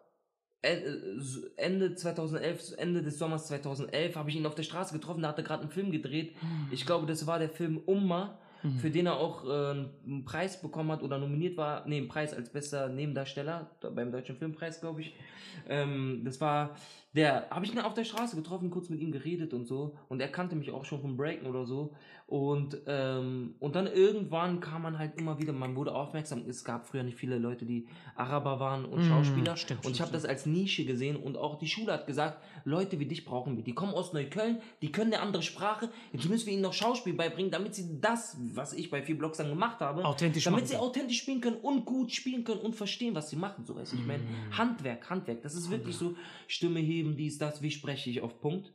äh, 0.60 0.78
so 1.16 1.40
Ende 1.56 1.94
2011, 1.94 2.74
Ende 2.76 3.02
des 3.02 3.18
Sommers 3.18 3.46
2011 3.48 4.14
habe 4.14 4.30
ich 4.30 4.36
ihn 4.36 4.46
auf 4.46 4.54
der 4.54 4.62
Straße 4.62 4.92
getroffen, 4.92 5.22
da 5.22 5.28
hat 5.28 5.38
er 5.38 5.44
gerade 5.44 5.62
einen 5.62 5.70
Film 5.70 5.90
gedreht. 5.90 6.36
Ich 6.70 6.86
glaube, 6.86 7.06
das 7.06 7.26
war 7.26 7.38
der 7.38 7.48
Film 7.48 7.78
Umma, 7.78 8.38
Mhm. 8.62 8.78
für 8.78 8.90
den 8.90 9.06
er 9.06 9.16
auch 9.16 9.44
äh, 9.44 9.70
einen 10.06 10.24
Preis 10.24 10.60
bekommen 10.60 10.92
hat 10.92 11.02
oder 11.02 11.18
nominiert 11.18 11.56
war, 11.56 11.86
nee, 11.86 11.98
einen 11.98 12.08
Preis 12.08 12.32
als 12.32 12.48
bester 12.50 12.88
Nebendarsteller 12.88 13.70
da- 13.80 13.90
beim 13.90 14.12
Deutschen 14.12 14.36
Filmpreis, 14.36 14.80
glaube 14.80 15.00
ich. 15.02 15.14
Ähm, 15.68 16.22
das 16.24 16.40
war 16.40 16.74
der, 17.14 17.46
habe 17.50 17.64
ich 17.66 17.72
ihn 17.72 17.78
auf 17.80 17.94
der 17.94 18.04
Straße 18.04 18.36
getroffen, 18.36 18.70
kurz 18.70 18.88
mit 18.88 19.00
ihm 19.00 19.12
geredet 19.12 19.52
und 19.52 19.66
so. 19.66 19.96
Und 20.08 20.20
er 20.20 20.28
kannte 20.28 20.56
mich 20.56 20.70
auch 20.70 20.84
schon 20.84 21.00
vom 21.00 21.16
Breaken 21.16 21.46
oder 21.46 21.66
so. 21.66 21.92
Und 22.26 22.78
ähm, 22.86 23.56
und 23.60 23.76
dann 23.76 23.86
irgendwann 23.86 24.60
kam 24.60 24.82
man 24.82 24.98
halt 24.98 25.18
immer 25.18 25.38
wieder, 25.38 25.52
man 25.52 25.76
wurde 25.76 25.94
aufmerksam, 25.94 26.44
es 26.48 26.64
gab 26.64 26.86
früher 26.86 27.02
nicht 27.02 27.18
viele 27.18 27.36
Leute, 27.38 27.66
die 27.66 27.86
Araber 28.16 28.58
waren 28.58 28.86
und 28.86 29.00
Mm, 29.00 29.08
Schauspieler. 29.08 29.56
stimmt, 29.58 29.84
und 29.84 29.90
ich 29.92 30.00
habe 30.00 30.12
das 30.12 30.24
als 30.24 30.46
Nische 30.46 30.86
gesehen 30.86 31.16
und 31.16 31.36
auch 31.36 31.58
die 31.58 31.66
Schule 31.66 31.92
hat 31.92 32.06
gesagt, 32.06 32.38
Leute 32.64 32.98
wie 32.98 33.04
dich 33.04 33.26
brauchen 33.26 33.56
wir, 33.58 33.64
die 33.64 33.74
kommen 33.74 33.92
aus 33.92 34.14
Neukölln, 34.14 34.62
die 34.80 34.90
können 34.90 35.12
eine 35.12 35.22
andere 35.22 35.42
Sprache, 35.42 35.90
jetzt 36.12 36.26
müssen 36.26 36.46
wir 36.46 36.54
ihnen 36.54 36.62
noch 36.62 36.72
Schauspiel 36.72 37.12
beibringen, 37.12 37.50
damit 37.50 37.74
sie 37.74 38.00
das, 38.00 38.38
was 38.54 38.72
ich 38.72 38.88
bei 38.88 39.02
vier 39.02 39.18
Blocks 39.18 39.36
dann 39.36 39.48
gemacht 39.50 39.80
habe, 39.80 40.02
Authentisch 40.02 40.44
damit 40.44 40.68
sie 40.68 40.76
authentisch 40.76 41.18
spielen 41.18 41.42
können 41.42 41.56
und 41.56 41.84
gut 41.84 42.12
spielen 42.12 42.44
können 42.44 42.60
und 42.60 42.74
verstehen, 42.74 43.14
was 43.14 43.28
sie 43.28 43.36
machen, 43.36 43.66
so 43.66 43.76
weiß 43.76 43.92
ich. 43.92 44.00
Ich 44.00 44.06
meine, 44.06 44.22
Mm. 44.22 44.56
Handwerk, 44.56 45.10
Handwerk, 45.10 45.42
das 45.42 45.54
ist 45.54 45.70
wirklich 45.70 45.96
so, 45.96 46.14
Stimme 46.48 46.80
heben, 47.02 47.16
dies, 47.16 47.38
das, 47.38 47.62
wie 47.62 47.70
spreche 47.70 48.10
ich 48.10 48.20
auf 48.20 48.40
Punkt. 48.40 48.72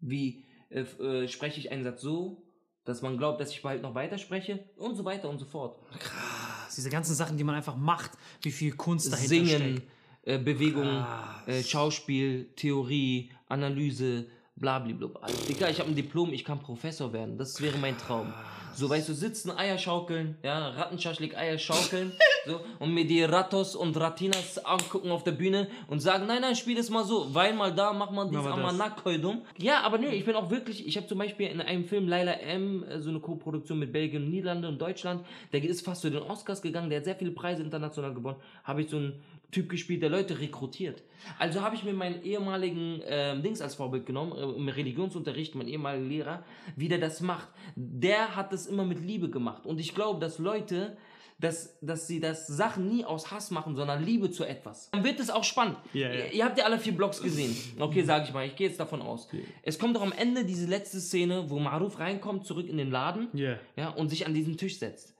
Wie 0.00 0.44
äh, 0.70 0.80
äh, 0.80 1.28
spreche 1.28 1.60
ich 1.60 1.70
einen 1.70 1.84
Satz 1.84 2.00
so, 2.02 2.42
dass 2.84 3.02
man 3.02 3.18
glaubt, 3.18 3.40
dass 3.40 3.50
ich 3.50 3.62
bald 3.62 3.82
noch 3.82 3.94
weiter 3.94 4.18
spreche 4.18 4.64
und 4.76 4.94
so 4.96 5.04
weiter 5.04 5.28
und 5.28 5.38
so 5.38 5.44
fort. 5.44 5.78
Krass, 5.98 6.74
diese 6.76 6.90
ganzen 6.90 7.14
Sachen, 7.14 7.36
die 7.36 7.44
man 7.44 7.54
einfach 7.54 7.76
macht, 7.76 8.12
wie 8.42 8.52
viel 8.52 8.72
Kunst 8.72 9.12
dahinter 9.12 9.28
Singen, 9.28 9.76
steckt. 9.76 9.90
äh, 10.22 10.38
Bewegung, 10.38 11.04
äh, 11.46 11.62
Schauspiel, 11.62 12.48
Theorie, 12.56 13.30
Analyse, 13.48 14.26
blablabla. 14.56 15.20
Also, 15.20 15.44
Digga, 15.46 15.68
ich 15.68 15.80
habe 15.80 15.90
ein 15.90 15.96
Diplom, 15.96 16.32
ich 16.32 16.44
kann 16.44 16.60
Professor 16.60 17.12
werden. 17.12 17.38
Das 17.38 17.60
wäre 17.60 17.78
mein 17.78 17.96
Traum. 17.98 18.32
So, 18.76 18.90
weißt 18.90 19.08
du, 19.08 19.14
sitzen, 19.14 19.50
Eier 19.56 19.78
schaukeln, 19.78 20.36
ja, 20.42 20.68
Rattenschaschlik, 20.68 21.34
Eier 21.34 21.56
schaukeln, 21.58 22.12
so, 22.46 22.60
und 22.78 22.92
mir 22.92 23.06
die 23.06 23.22
Ratos 23.22 23.74
und 23.74 23.96
Ratinas 23.98 24.58
angucken 24.64 25.10
auf 25.10 25.24
der 25.24 25.32
Bühne 25.32 25.68
und 25.88 26.00
sagen, 26.00 26.26
nein, 26.26 26.42
nein, 26.42 26.54
spiel 26.54 26.76
das 26.76 26.90
mal 26.90 27.02
so, 27.02 27.34
wein 27.34 27.56
mal 27.56 27.74
da, 27.74 27.94
mach 27.94 28.10
mal 28.10 28.28
dieses 28.28 28.44
Aber 28.44 28.50
das- 28.60 28.68
Amanakoidum. 28.74 29.40
Ja, 29.56 29.80
aber 29.80 29.96
nee, 29.96 30.08
ich 30.14 30.26
bin 30.26 30.34
auch 30.34 30.50
wirklich, 30.50 30.86
ich 30.86 30.96
habe 30.98 31.06
zum 31.06 31.16
Beispiel 31.16 31.46
in 31.48 31.62
einem 31.62 31.86
Film 31.86 32.06
Laila 32.06 32.32
M, 32.34 32.84
äh, 32.84 33.00
so 33.00 33.08
eine 33.08 33.20
Co-Produktion 33.20 33.78
mit 33.78 33.92
Belgien, 33.92 34.28
Niederlande 34.28 34.68
und 34.68 34.78
Deutschland, 34.78 35.24
der 35.54 35.64
ist 35.64 35.82
fast 35.82 36.02
zu 36.02 36.10
den 36.10 36.20
Oscars 36.22 36.60
gegangen, 36.60 36.90
der 36.90 36.98
hat 36.98 37.06
sehr 37.06 37.16
viele 37.16 37.30
Preise 37.30 37.62
international 37.62 38.12
gewonnen, 38.12 38.36
habe 38.64 38.82
ich 38.82 38.90
so 38.90 38.98
einen 38.98 39.22
Typ 39.56 39.70
gespielt, 39.70 40.02
der 40.02 40.10
Leute 40.10 40.38
rekrutiert. 40.38 41.02
Also 41.38 41.62
habe 41.62 41.74
ich 41.74 41.82
mir 41.82 41.94
meinen 41.94 42.22
ehemaligen 42.22 43.00
ähm, 43.06 43.42
Dings 43.42 43.62
als 43.62 43.74
Vorbild 43.74 44.04
genommen, 44.04 44.32
äh, 44.32 44.42
im 44.42 44.68
Religionsunterricht, 44.68 45.54
mein 45.54 45.66
ehemaliger 45.66 46.04
Lehrer, 46.04 46.44
wie 46.76 46.88
der 46.88 46.98
das 46.98 47.22
macht. 47.22 47.48
Der 47.74 48.36
hat 48.36 48.52
das 48.52 48.66
immer 48.66 48.84
mit 48.84 49.00
Liebe 49.00 49.30
gemacht. 49.30 49.64
Und 49.64 49.80
ich 49.80 49.94
glaube, 49.94 50.20
dass 50.20 50.38
Leute, 50.38 50.98
dass, 51.38 51.78
dass 51.80 52.06
sie 52.06 52.20
das 52.20 52.46
Sachen 52.46 52.86
nie 52.86 53.02
aus 53.06 53.30
Hass 53.30 53.50
machen, 53.50 53.74
sondern 53.76 54.04
Liebe 54.04 54.30
zu 54.30 54.44
etwas. 54.44 54.90
Dann 54.90 55.04
wird 55.04 55.20
es 55.20 55.30
auch 55.30 55.44
spannend. 55.44 55.78
Ja, 55.94 56.12
ja. 56.12 56.14
Ihr, 56.26 56.32
ihr 56.34 56.44
habt 56.44 56.58
ja 56.58 56.66
alle 56.66 56.78
vier 56.78 56.94
Blogs 56.94 57.22
gesehen. 57.22 57.56
Okay, 57.78 58.02
sage 58.02 58.26
ich 58.28 58.34
mal, 58.34 58.46
ich 58.46 58.56
gehe 58.56 58.68
jetzt 58.68 58.78
davon 58.78 59.00
aus. 59.00 59.26
Es 59.62 59.78
kommt 59.78 59.96
doch 59.96 60.02
am 60.02 60.12
Ende 60.12 60.44
diese 60.44 60.66
letzte 60.66 61.00
Szene, 61.00 61.48
wo 61.48 61.58
Maruf 61.58 61.98
reinkommt, 61.98 62.44
zurück 62.44 62.68
in 62.68 62.76
den 62.76 62.90
Laden 62.90 63.28
Yeah. 63.34 63.58
ja, 63.74 63.88
und 63.88 64.10
sich 64.10 64.26
an 64.26 64.34
diesen 64.34 64.58
Tisch 64.58 64.78
setzt. 64.78 65.15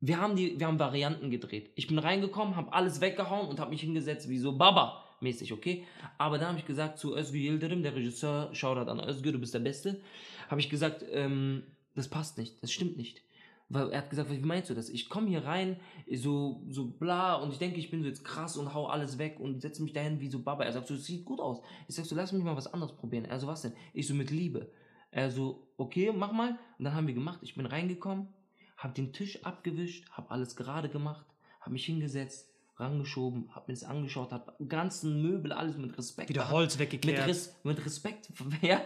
Wir 0.00 0.18
haben, 0.18 0.36
die, 0.36 0.58
wir 0.58 0.66
haben 0.66 0.78
Varianten 0.78 1.30
gedreht. 1.30 1.70
Ich 1.74 1.86
bin 1.86 1.98
reingekommen, 1.98 2.56
habe 2.56 2.72
alles 2.72 3.00
weggehauen 3.00 3.48
und 3.48 3.60
habe 3.60 3.70
mich 3.70 3.82
hingesetzt 3.82 4.28
wie 4.28 4.38
so 4.38 4.56
Baba 4.56 5.04
mäßig, 5.20 5.52
okay? 5.52 5.84
Aber 6.18 6.38
da 6.38 6.48
habe 6.48 6.58
ich 6.58 6.66
gesagt 6.66 6.98
zu 6.98 7.16
Özgür 7.16 7.40
Yildirim, 7.40 7.82
der 7.82 7.94
Regisseur, 7.94 8.54
Shoutout 8.54 8.90
an 8.90 9.00
Özgür, 9.00 9.32
du 9.32 9.38
bist 9.38 9.54
der 9.54 9.60
Beste, 9.60 10.00
habe 10.48 10.60
ich 10.60 10.70
gesagt, 10.70 11.04
ähm, 11.10 11.62
das 11.94 12.08
passt 12.08 12.38
nicht, 12.38 12.62
das 12.62 12.72
stimmt 12.72 12.96
nicht. 12.96 13.22
Weil 13.72 13.90
er 13.90 13.98
hat 13.98 14.10
gesagt, 14.10 14.30
wie 14.30 14.38
meinst 14.38 14.68
du 14.68 14.74
das? 14.74 14.88
Ich 14.88 15.08
komme 15.08 15.28
hier 15.28 15.44
rein, 15.44 15.76
so, 16.12 16.64
so 16.68 16.86
bla, 16.86 17.36
und 17.36 17.52
ich 17.52 17.58
denke, 17.58 17.78
ich 17.78 17.90
bin 17.90 18.02
so 18.02 18.08
jetzt 18.08 18.24
krass 18.24 18.56
und 18.56 18.74
hau 18.74 18.86
alles 18.86 19.18
weg 19.18 19.38
und 19.38 19.60
setze 19.62 19.82
mich 19.82 19.92
dahin 19.92 20.20
wie 20.20 20.28
so 20.28 20.40
Baba. 20.42 20.64
Er 20.64 20.72
sagt 20.72 20.88
so, 20.88 20.94
es 20.94 21.04
sieht 21.04 21.24
gut 21.24 21.38
aus. 21.38 21.60
Ich 21.86 21.94
sag 21.94 22.04
so, 22.04 22.16
lass 22.16 22.32
mich 22.32 22.42
mal 22.42 22.56
was 22.56 22.72
anderes 22.72 22.96
probieren. 22.96 23.26
Er 23.26 23.38
so, 23.38 23.46
was 23.46 23.62
denn? 23.62 23.72
Ich 23.92 24.08
so, 24.08 24.14
mit 24.14 24.32
Liebe. 24.32 24.72
Er 25.12 25.30
so, 25.30 25.68
okay, 25.76 26.12
mach 26.12 26.32
mal. 26.32 26.58
Und 26.78 26.84
dann 26.84 26.94
haben 26.94 27.06
wir 27.06 27.14
gemacht. 27.14 27.38
Ich 27.42 27.54
bin 27.54 27.64
reingekommen, 27.64 28.26
hab 28.80 28.94
den 28.94 29.12
Tisch 29.12 29.44
abgewischt, 29.44 30.10
hab 30.10 30.32
alles 30.32 30.56
gerade 30.56 30.88
gemacht, 30.88 31.26
hab 31.60 31.70
mich 31.70 31.84
hingesetzt, 31.84 32.48
rangeschoben, 32.76 33.54
hab 33.54 33.68
mir 33.68 33.74
das 33.74 33.84
angeschaut, 33.84 34.32
hab 34.32 34.56
ganzen 34.68 35.22
Möbel, 35.22 35.52
alles 35.52 35.76
mit 35.76 35.96
Respekt. 35.98 36.30
Wieder. 36.30 36.50
Holz 36.50 36.78
weggekehrt. 36.78 37.18
Mit, 37.18 37.28
Res 37.28 37.54
mit 37.62 37.84
Respekt, 37.84 38.32
ja, 38.62 38.80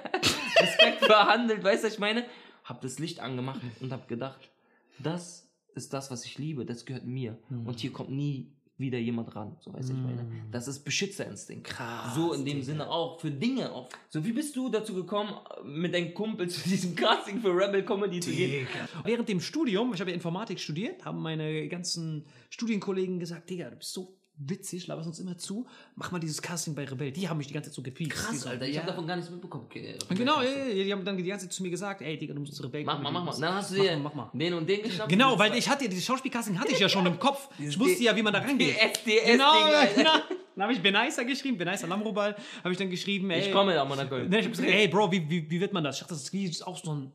Respekt 0.60 1.06
behandelt, 1.06 1.62
weißt 1.62 1.84
du, 1.84 1.86
was 1.86 1.94
ich 1.94 2.00
meine? 2.00 2.26
Hab 2.64 2.80
das 2.80 2.98
Licht 2.98 3.20
angemacht 3.20 3.60
und 3.80 3.92
hab 3.92 4.08
gedacht, 4.08 4.50
das 4.98 5.48
ist 5.76 5.92
das, 5.92 6.10
was 6.10 6.24
ich 6.24 6.38
liebe, 6.38 6.64
das 6.66 6.84
gehört 6.86 7.04
mir. 7.04 7.38
Mhm. 7.48 7.66
Und 7.66 7.78
hier 7.78 7.92
kommt 7.92 8.10
nie 8.10 8.52
wieder 8.76 8.98
jemand 8.98 9.34
ran, 9.36 9.56
so 9.60 9.72
weißt 9.72 9.90
du, 9.90 9.92
ich 9.94 9.98
meine. 10.00 10.26
Das 10.50 10.66
ist 10.66 10.80
Beschützerinstinkt. 10.84 11.64
Krass, 11.68 12.14
So 12.14 12.32
in 12.32 12.44
dem 12.44 12.54
Digga. 12.54 12.64
Sinne 12.66 12.90
auch 12.90 13.20
für 13.20 13.30
Dinge 13.30 13.70
auch. 13.72 13.88
So 14.08 14.24
wie 14.24 14.32
bist 14.32 14.56
du 14.56 14.68
dazu 14.68 14.94
gekommen, 14.94 15.32
mit 15.64 15.94
deinem 15.94 16.12
Kumpel 16.12 16.48
zu 16.48 16.60
diesem 16.68 16.96
Casting 16.96 17.40
für 17.40 17.50
Rebel 17.56 17.84
Comedy 17.84 18.20
zu 18.20 18.30
gehen? 18.30 18.66
Während 19.04 19.28
dem 19.28 19.40
Studium, 19.40 19.94
ich 19.94 20.00
habe 20.00 20.10
ja 20.10 20.14
Informatik 20.14 20.58
studiert, 20.58 21.04
haben 21.04 21.22
meine 21.22 21.68
ganzen 21.68 22.24
Studienkollegen 22.50 23.20
gesagt, 23.20 23.48
Digga, 23.48 23.70
du 23.70 23.76
bist 23.76 23.92
so 23.92 24.16
witzig, 24.36 24.86
laberst 24.86 25.06
uns 25.06 25.20
immer 25.20 25.38
zu, 25.38 25.66
mach 25.94 26.10
mal 26.10 26.18
dieses 26.18 26.42
Casting 26.42 26.74
bei 26.74 26.84
Rebell. 26.84 27.12
Die 27.12 27.28
haben 27.28 27.38
mich 27.38 27.46
die 27.46 27.54
ganze 27.54 27.70
Zeit 27.70 27.76
so 27.76 27.82
gefixt. 27.82 28.18
Krass, 28.18 28.46
Alter, 28.46 28.66
ich 28.66 28.74
ja. 28.74 28.80
habe 28.80 28.90
davon 28.90 29.06
gar 29.06 29.16
nichts 29.16 29.30
mitbekommen. 29.30 29.64
Okay, 29.66 29.96
Genau, 30.10 30.42
ja, 30.42 30.48
ja, 30.50 30.66
ja, 30.66 30.84
die 30.84 30.92
haben 30.92 31.04
dann 31.04 31.16
die 31.16 31.22
ganze 31.24 31.46
Zeit 31.46 31.52
zu 31.52 31.62
mir 31.62 31.70
gesagt, 31.70 32.02
ey, 32.02 32.18
Digga, 32.18 32.34
du 32.34 32.40
musst 32.40 32.54
zu 32.54 32.62
Rebell 32.64 32.84
Mach 32.84 33.00
mal, 33.00 33.10
mach 33.12 33.24
mal. 33.24 33.40
Dann 33.40 33.54
hast 33.54 33.70
du 33.70 33.76
Mach 33.76 33.84
dir 33.84 33.96
mal, 33.96 34.02
mach 34.02 34.14
mal. 34.14 34.30
den 34.38 34.54
und 34.54 34.68
den 34.68 34.82
geschnappt. 34.82 35.08
Genau, 35.08 35.38
weil 35.38 35.54
ich 35.54 35.68
hatte, 35.68 35.88
dieses 35.88 36.04
Schauspielcasting 36.04 36.58
hatte 36.58 36.72
ich 36.72 36.78
ja 36.80 36.88
schon 36.88 37.06
im 37.06 37.18
Kopf. 37.18 37.48
Ich 37.58 37.78
wusste 37.78 38.02
ja, 38.02 38.16
wie 38.16 38.22
man 38.22 38.32
da 38.32 38.40
reingeht. 38.40 38.76
SDS-Ding, 38.76 39.32
Genau, 39.32 39.52
genau. 39.94 40.10
Dann 40.54 40.64
habe 40.64 40.72
ich 40.72 40.80
Benaisa 40.80 41.22
geschrieben, 41.24 41.58
Benaisa 41.58 41.86
Lamrobal, 41.86 42.36
habe 42.62 42.72
ich 42.72 42.78
dann 42.78 42.90
geschrieben, 42.90 43.30
ey. 43.30 43.40
Ich 43.40 43.52
komme 43.52 43.74
nach 43.74 44.08
Köln. 44.08 44.28
Ne, 44.28 44.38
ich 44.38 44.44
hab 44.44 44.52
gesagt, 44.52 44.68
ey, 44.68 44.86
Bro, 44.88 45.10
wie, 45.10 45.28
wie, 45.28 45.50
wie 45.50 45.60
wird 45.60 45.72
man 45.72 45.82
das? 45.82 45.96
Ich 45.96 46.00
dachte, 46.00 46.14
das 46.14 46.28
ist 46.28 46.66
auch 46.66 46.78
so 46.82 46.94
ein 46.94 47.12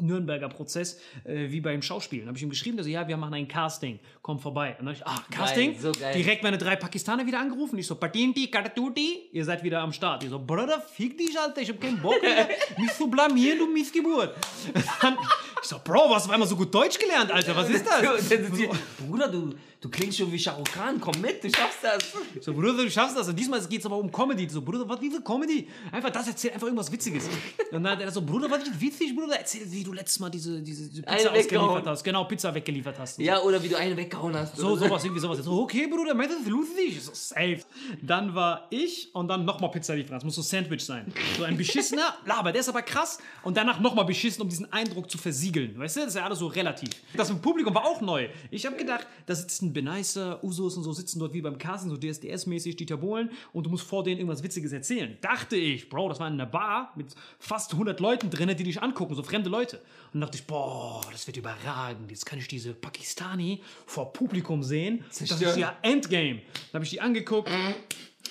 Nürnberger 0.00 0.48
Prozess, 0.48 1.00
äh, 1.24 1.50
wie 1.50 1.60
beim 1.60 1.82
Schauspielen. 1.82 2.24
Dann 2.24 2.28
habe 2.28 2.38
ich 2.38 2.42
ihm 2.42 2.50
geschrieben, 2.50 2.78
also, 2.78 2.88
ja, 2.88 3.06
wir 3.06 3.16
machen 3.16 3.34
ein 3.34 3.46
Casting, 3.46 3.98
komm 4.22 4.38
vorbei. 4.38 4.76
Und 4.78 4.86
dann 4.86 4.94
hab 4.94 4.94
ich, 4.96 5.06
ah, 5.06 5.24
Casting? 5.30 5.72
Geil, 5.72 5.80
so 5.80 5.92
geil. 5.92 6.14
Direkt 6.14 6.42
meine 6.42 6.56
drei 6.56 6.76
Pakistaner 6.76 7.26
wieder 7.26 7.40
angerufen. 7.40 7.78
Ich 7.78 7.86
so, 7.86 7.94
Patinti, 7.94 8.50
Karatuti, 8.50 9.28
ihr 9.32 9.44
seid 9.44 9.62
wieder 9.62 9.80
am 9.80 9.92
Start. 9.92 10.24
Ich 10.24 10.30
so, 10.30 10.38
Bruder, 10.38 10.80
fick 10.80 11.18
dich, 11.18 11.38
Alter, 11.38 11.60
ich 11.60 11.68
hab 11.68 11.80
keinen 11.80 12.00
Bock, 12.00 12.22
Alter, 12.22 12.48
mich 12.78 12.92
zu 12.92 13.08
blamieren, 13.08 13.58
du 13.58 13.66
Missgeburt. 13.66 14.34
Dann, 15.02 15.16
ich 15.60 15.68
so, 15.68 15.78
Bro, 15.82 16.10
was 16.10 16.24
auf 16.24 16.30
einmal 16.30 16.48
so 16.48 16.56
gut 16.56 16.74
Deutsch 16.74 16.98
gelernt, 16.98 17.30
Alter, 17.30 17.54
was 17.54 17.68
ist 17.68 17.86
das? 17.86 18.28
Bruder, 19.06 19.28
du, 19.28 19.54
du 19.80 19.88
klingst 19.88 20.18
schon 20.18 20.32
wie 20.32 20.38
Shah 20.38 20.52
Rukh 20.52 20.72
Khan, 20.72 21.00
komm 21.00 21.20
mit, 21.20 21.42
du 21.42 21.50
schaffst 21.50 21.78
das. 21.82 22.12
So, 22.40 22.52
Bruder, 22.52 22.84
du 22.84 22.90
schaffst 22.90 23.16
das. 23.16 23.28
Und 23.28 23.38
diesmal 23.38 23.60
geht 23.66 23.80
es 23.80 23.86
aber 23.86 23.96
um 23.96 24.10
Comedy. 24.10 24.48
So, 24.48 24.62
Bruder, 24.62 24.88
was, 24.88 25.00
wie 25.00 25.10
viel 25.10 25.22
Comedy? 25.22 25.68
Einfach 25.92 26.10
das, 26.10 26.28
erzähl 26.28 26.50
einfach 26.52 26.66
irgendwas 26.66 26.90
Witziges. 26.90 27.28
Und 27.70 27.82
dann 27.82 27.92
hat 27.92 28.00
er 28.00 28.10
so, 28.10 28.22
Bruder, 28.22 28.50
was 28.50 28.62
ist 28.62 28.80
witzig, 28.80 29.14
Bruder? 29.14 29.36
Erzähl, 29.38 29.70
wie 29.70 29.84
du 29.84 29.92
letztes 29.92 30.18
Mal 30.20 30.30
diese, 30.30 30.60
diese, 30.60 30.88
diese 30.88 31.06
Eine 31.06 31.16
Pizza 31.16 31.34
weggehauen. 31.34 31.68
ausgeliefert 31.68 31.86
hast. 31.86 32.04
Genau, 32.04 32.24
Pizza 32.24 32.54
weggeliefert 32.54 32.98
hast. 32.98 33.18
Ja, 33.18 33.40
oder 33.42 33.62
wie 33.62 33.68
du 33.68 33.76
eine 33.76 33.96
weggehauen 33.96 34.34
hast. 34.34 34.56
So, 34.56 34.68
oder 34.68 34.88
sowas, 34.88 35.04
irgendwie 35.04 35.20
sowas. 35.20 35.38
So, 35.38 35.62
okay, 35.62 35.86
Bruder, 35.86 36.14
meinst 36.14 36.32
du 36.32 36.38
das 36.38 36.46
ist 36.46 36.50
lustig? 36.50 37.02
So, 37.02 37.12
safe. 37.14 37.60
Dann 38.02 38.34
war 38.34 38.66
ich 38.70 39.14
und 39.14 39.28
dann 39.28 39.44
nochmal 39.44 39.70
Pizza 39.70 39.94
liefern. 39.94 40.14
Das 40.14 40.24
muss 40.24 40.34
so 40.34 40.42
Sandwich 40.42 40.84
sein. 40.84 41.12
So 41.36 41.44
ein 41.44 41.56
beschissener 41.56 42.14
Laber, 42.26 42.52
der 42.52 42.60
ist 42.60 42.68
aber 42.68 42.82
krass. 42.82 43.18
Und 43.42 43.56
danach 43.56 43.80
nochmal 43.80 44.04
beschissen, 44.04 44.42
um 44.42 44.48
diesen 44.48 44.72
Eindruck 44.72 45.10
zu 45.10 45.18
versiegeln. 45.18 45.78
Weißt 45.78 45.96
du, 45.96 46.00
das 46.00 46.08
ist 46.10 46.14
ja 46.16 46.24
alles 46.24 46.40
so 46.40 46.48
relativ. 46.48 46.90
Das 47.14 47.32
Publikum 47.40 47.74
war 47.74 47.84
auch 47.84 48.00
neu. 48.00 48.28
Ich 48.50 48.66
habe 48.66 48.76
gedacht, 48.76 49.06
da 49.26 49.34
sitzen 49.68 49.72
Beneiser, 49.72 50.42
Usos 50.42 50.76
und 50.76 50.82
so 50.82 50.92
sitzen 50.92 51.18
dort 51.18 51.32
wie 51.32 51.42
beim 51.42 51.58
Casting, 51.58 51.90
so 51.90 51.96
DSDS-mäßig, 51.96 52.76
Dieter 52.76 52.96
Bohlen. 52.96 53.30
Und 53.52 53.64
du 53.64 53.70
musst 53.70 53.86
vor 53.86 54.02
denen 54.02 54.18
irgendwas 54.18 54.42
Witziges 54.42 54.72
erzählen. 54.72 55.16
Dachte 55.20 55.56
ich, 55.56 55.88
Bro, 55.88 56.08
das 56.08 56.20
war 56.20 56.28
in 56.28 56.34
einer 56.34 56.46
Bar 56.46 56.92
mit 56.96 57.14
fast 57.38 57.72
100 57.72 58.00
Leuten 58.00 58.30
drin, 58.30 58.48
die 58.56 58.64
dich 58.64 58.82
angucken, 58.82 59.14
so 59.14 59.22
fremde 59.22 59.50
Leute. 59.50 59.80
Und 60.12 60.20
dachte 60.20 60.38
ich, 60.38 60.44
boah, 60.44 61.02
das 61.12 61.26
wird 61.26 61.36
überragend. 61.36 62.10
Jetzt 62.10 62.26
kann 62.26 62.38
ich 62.38 62.48
diese 62.48 62.74
Pakistani 62.74 63.60
vor 63.86 64.12
Publikum 64.12 64.62
sehen. 64.62 65.04
Das 65.08 65.20
ist 65.20 65.56
ja 65.56 65.76
Endgame. 65.82 66.40
Da 66.72 66.76
habe 66.76 66.84
ich 66.84 66.90
die 66.90 67.00
angeguckt. 67.00 67.50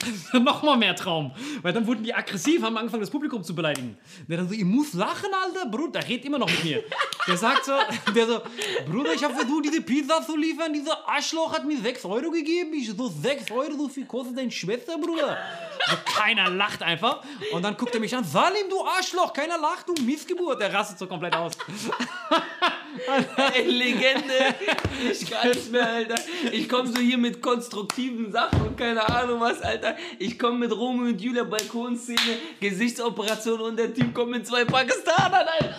noch 0.33 0.63
mal 0.63 0.77
mehr 0.77 0.95
Traum. 0.95 1.31
Weil 1.61 1.73
dann 1.73 1.85
wurden 1.87 2.03
die 2.03 2.13
aggressiv, 2.13 2.61
haben 2.61 2.77
angefangen, 2.77 3.01
das 3.01 3.09
Publikum 3.09 3.43
zu 3.43 3.55
beleidigen. 3.55 3.97
Der 4.27 4.37
dann 4.37 4.47
so, 4.47 4.53
ich 4.53 4.63
muss 4.63 4.93
lachen, 4.93 5.29
Alter. 5.43 5.69
Bruder, 5.69 5.99
der 5.99 6.09
redet 6.09 6.25
immer 6.25 6.39
noch 6.39 6.49
mit 6.49 6.63
mir. 6.63 6.83
Der 7.27 7.37
sagt 7.37 7.65
so, 7.65 7.73
der 8.15 8.27
so, 8.27 8.41
Bruder, 8.89 9.13
ich 9.13 9.23
habe 9.23 9.33
versucht, 9.33 9.65
diese 9.65 9.81
Pizza 9.81 10.21
zu 10.25 10.35
liefern. 10.35 10.73
Dieser 10.73 11.07
Arschloch 11.07 11.53
hat 11.53 11.65
mir 11.65 11.79
6 11.79 12.05
Euro 12.05 12.31
gegeben. 12.31 12.73
Ich 12.73 12.89
so, 12.89 13.07
6 13.07 13.51
Euro, 13.51 13.73
so 13.77 13.89
viel 13.89 14.05
kostet 14.05 14.37
deine 14.37 14.51
Schwester, 14.51 14.97
Bruder. 14.97 15.37
So, 15.89 15.95
keiner 16.05 16.49
lacht 16.49 16.83
einfach. 16.83 17.23
Und 17.51 17.63
dann 17.63 17.77
guckt 17.77 17.93
er 17.93 17.99
mich 17.99 18.15
an, 18.15 18.23
Salim, 18.23 18.69
du 18.69 18.81
Arschloch, 18.81 19.33
keiner 19.33 19.57
lacht, 19.57 19.87
du 19.87 19.93
Missgeburt. 20.03 20.61
Der 20.61 20.73
rastet 20.73 20.99
so 20.99 21.07
komplett 21.07 21.35
aus. 21.35 21.53
Ey, 23.53 23.63
Legende. 23.69 24.55
Ich 25.11 25.29
kann 25.29 25.49
nicht 25.49 25.71
mehr, 25.71 25.87
Alter. 25.87 26.15
Ich 26.51 26.67
komme 26.67 26.87
so 26.87 26.99
hier 26.99 27.17
mit 27.17 27.41
konstruktiven 27.41 28.31
Sachen 28.31 28.61
und 28.61 28.77
keine 28.77 29.07
Ahnung 29.07 29.39
was, 29.39 29.61
Alter. 29.61 29.86
Ich 30.19 30.37
komme 30.37 30.59
mit 30.59 30.71
Romeo 30.71 31.07
und 31.07 31.21
Julia 31.21 31.43
Balkonszene, 31.43 32.37
Gesichtsoperation 32.59 33.61
und 33.61 33.77
der 33.77 33.93
Typ 33.93 34.13
kommt 34.13 34.31
mit 34.31 34.47
zwei 34.47 34.65
Pakistanern, 34.65 35.47
Alter. 35.47 35.75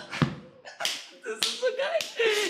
Das 1.25 1.47
ist 1.47 1.61
so 1.61 1.67
geil. 1.67 1.99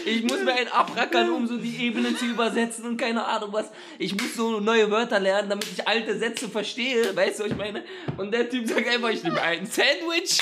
Ich 0.04 0.22
muss 0.22 0.40
mir 0.42 0.54
einen 0.54 0.68
abrackern, 0.68 1.30
um 1.30 1.46
so 1.46 1.56
die 1.56 1.84
Ebene 1.84 2.16
zu 2.16 2.26
übersetzen 2.26 2.84
und 2.86 2.96
keine 2.96 3.24
Ahnung 3.24 3.52
was. 3.52 3.70
Ich 3.98 4.14
muss 4.14 4.34
so 4.34 4.60
neue 4.60 4.90
Wörter 4.90 5.18
lernen, 5.18 5.50
damit 5.50 5.66
ich 5.70 5.86
alte 5.86 6.16
Sätze 6.18 6.48
verstehe. 6.48 7.14
Weißt 7.14 7.40
du, 7.40 7.44
was 7.44 7.50
ich 7.50 7.56
meine? 7.56 7.82
Und 8.16 8.32
der 8.32 8.48
Typ 8.48 8.68
sagt 8.68 8.86
einfach, 8.88 9.10
ich 9.10 9.22
nehme 9.24 9.40
ein 9.40 9.66
Sandwich, 9.66 10.40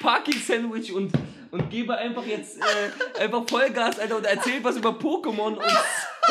Parking-Sandwich 0.00 0.92
und, 0.92 1.12
und 1.50 1.70
gebe 1.70 1.96
einfach 1.96 2.24
jetzt 2.26 2.58
äh, 2.58 3.22
einfach 3.22 3.44
Vollgas, 3.46 3.98
Alter, 3.98 4.16
und 4.16 4.24
erzählt 4.24 4.64
was 4.64 4.76
über 4.76 4.90
Pokémon 4.90 5.56
und 5.56 5.62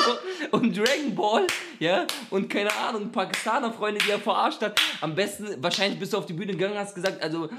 und 0.52 0.78
Dragon 0.78 1.16
Ball, 1.16 1.48
ja, 1.80 2.06
und 2.30 2.50
keine 2.50 2.74
Ahnung, 2.76 3.12
Pakistaner-Freunde, 3.12 4.00
die 4.06 4.12
er 4.12 4.20
verarscht 4.20 4.62
hat. 4.62 4.80
Am 5.02 5.16
besten, 5.16 5.62
wahrscheinlich 5.62 6.00
bist 6.00 6.14
du 6.14 6.18
auf 6.18 6.26
die 6.26 6.34
Bühne 6.34 6.54
gegangen, 6.54 6.78
hast 6.78 6.96
gesagt, 6.96 7.22
also, 7.22 7.50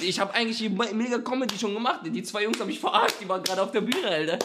ich 0.00 0.18
habe 0.18 0.34
eigentlich 0.34 0.58
die 0.58 0.68
mega 0.68 1.18
Comedy 1.18 1.58
schon 1.58 1.74
gemacht. 1.74 2.00
Die 2.04 2.22
zwei 2.22 2.44
Jungs 2.44 2.58
habe 2.60 2.70
ich 2.70 2.80
verarscht, 2.80 3.16
die 3.20 3.28
waren 3.28 3.42
gerade 3.42 3.62
auf 3.62 3.70
der 3.72 3.80
Bühne, 3.80 4.06
Alter. 4.08 4.38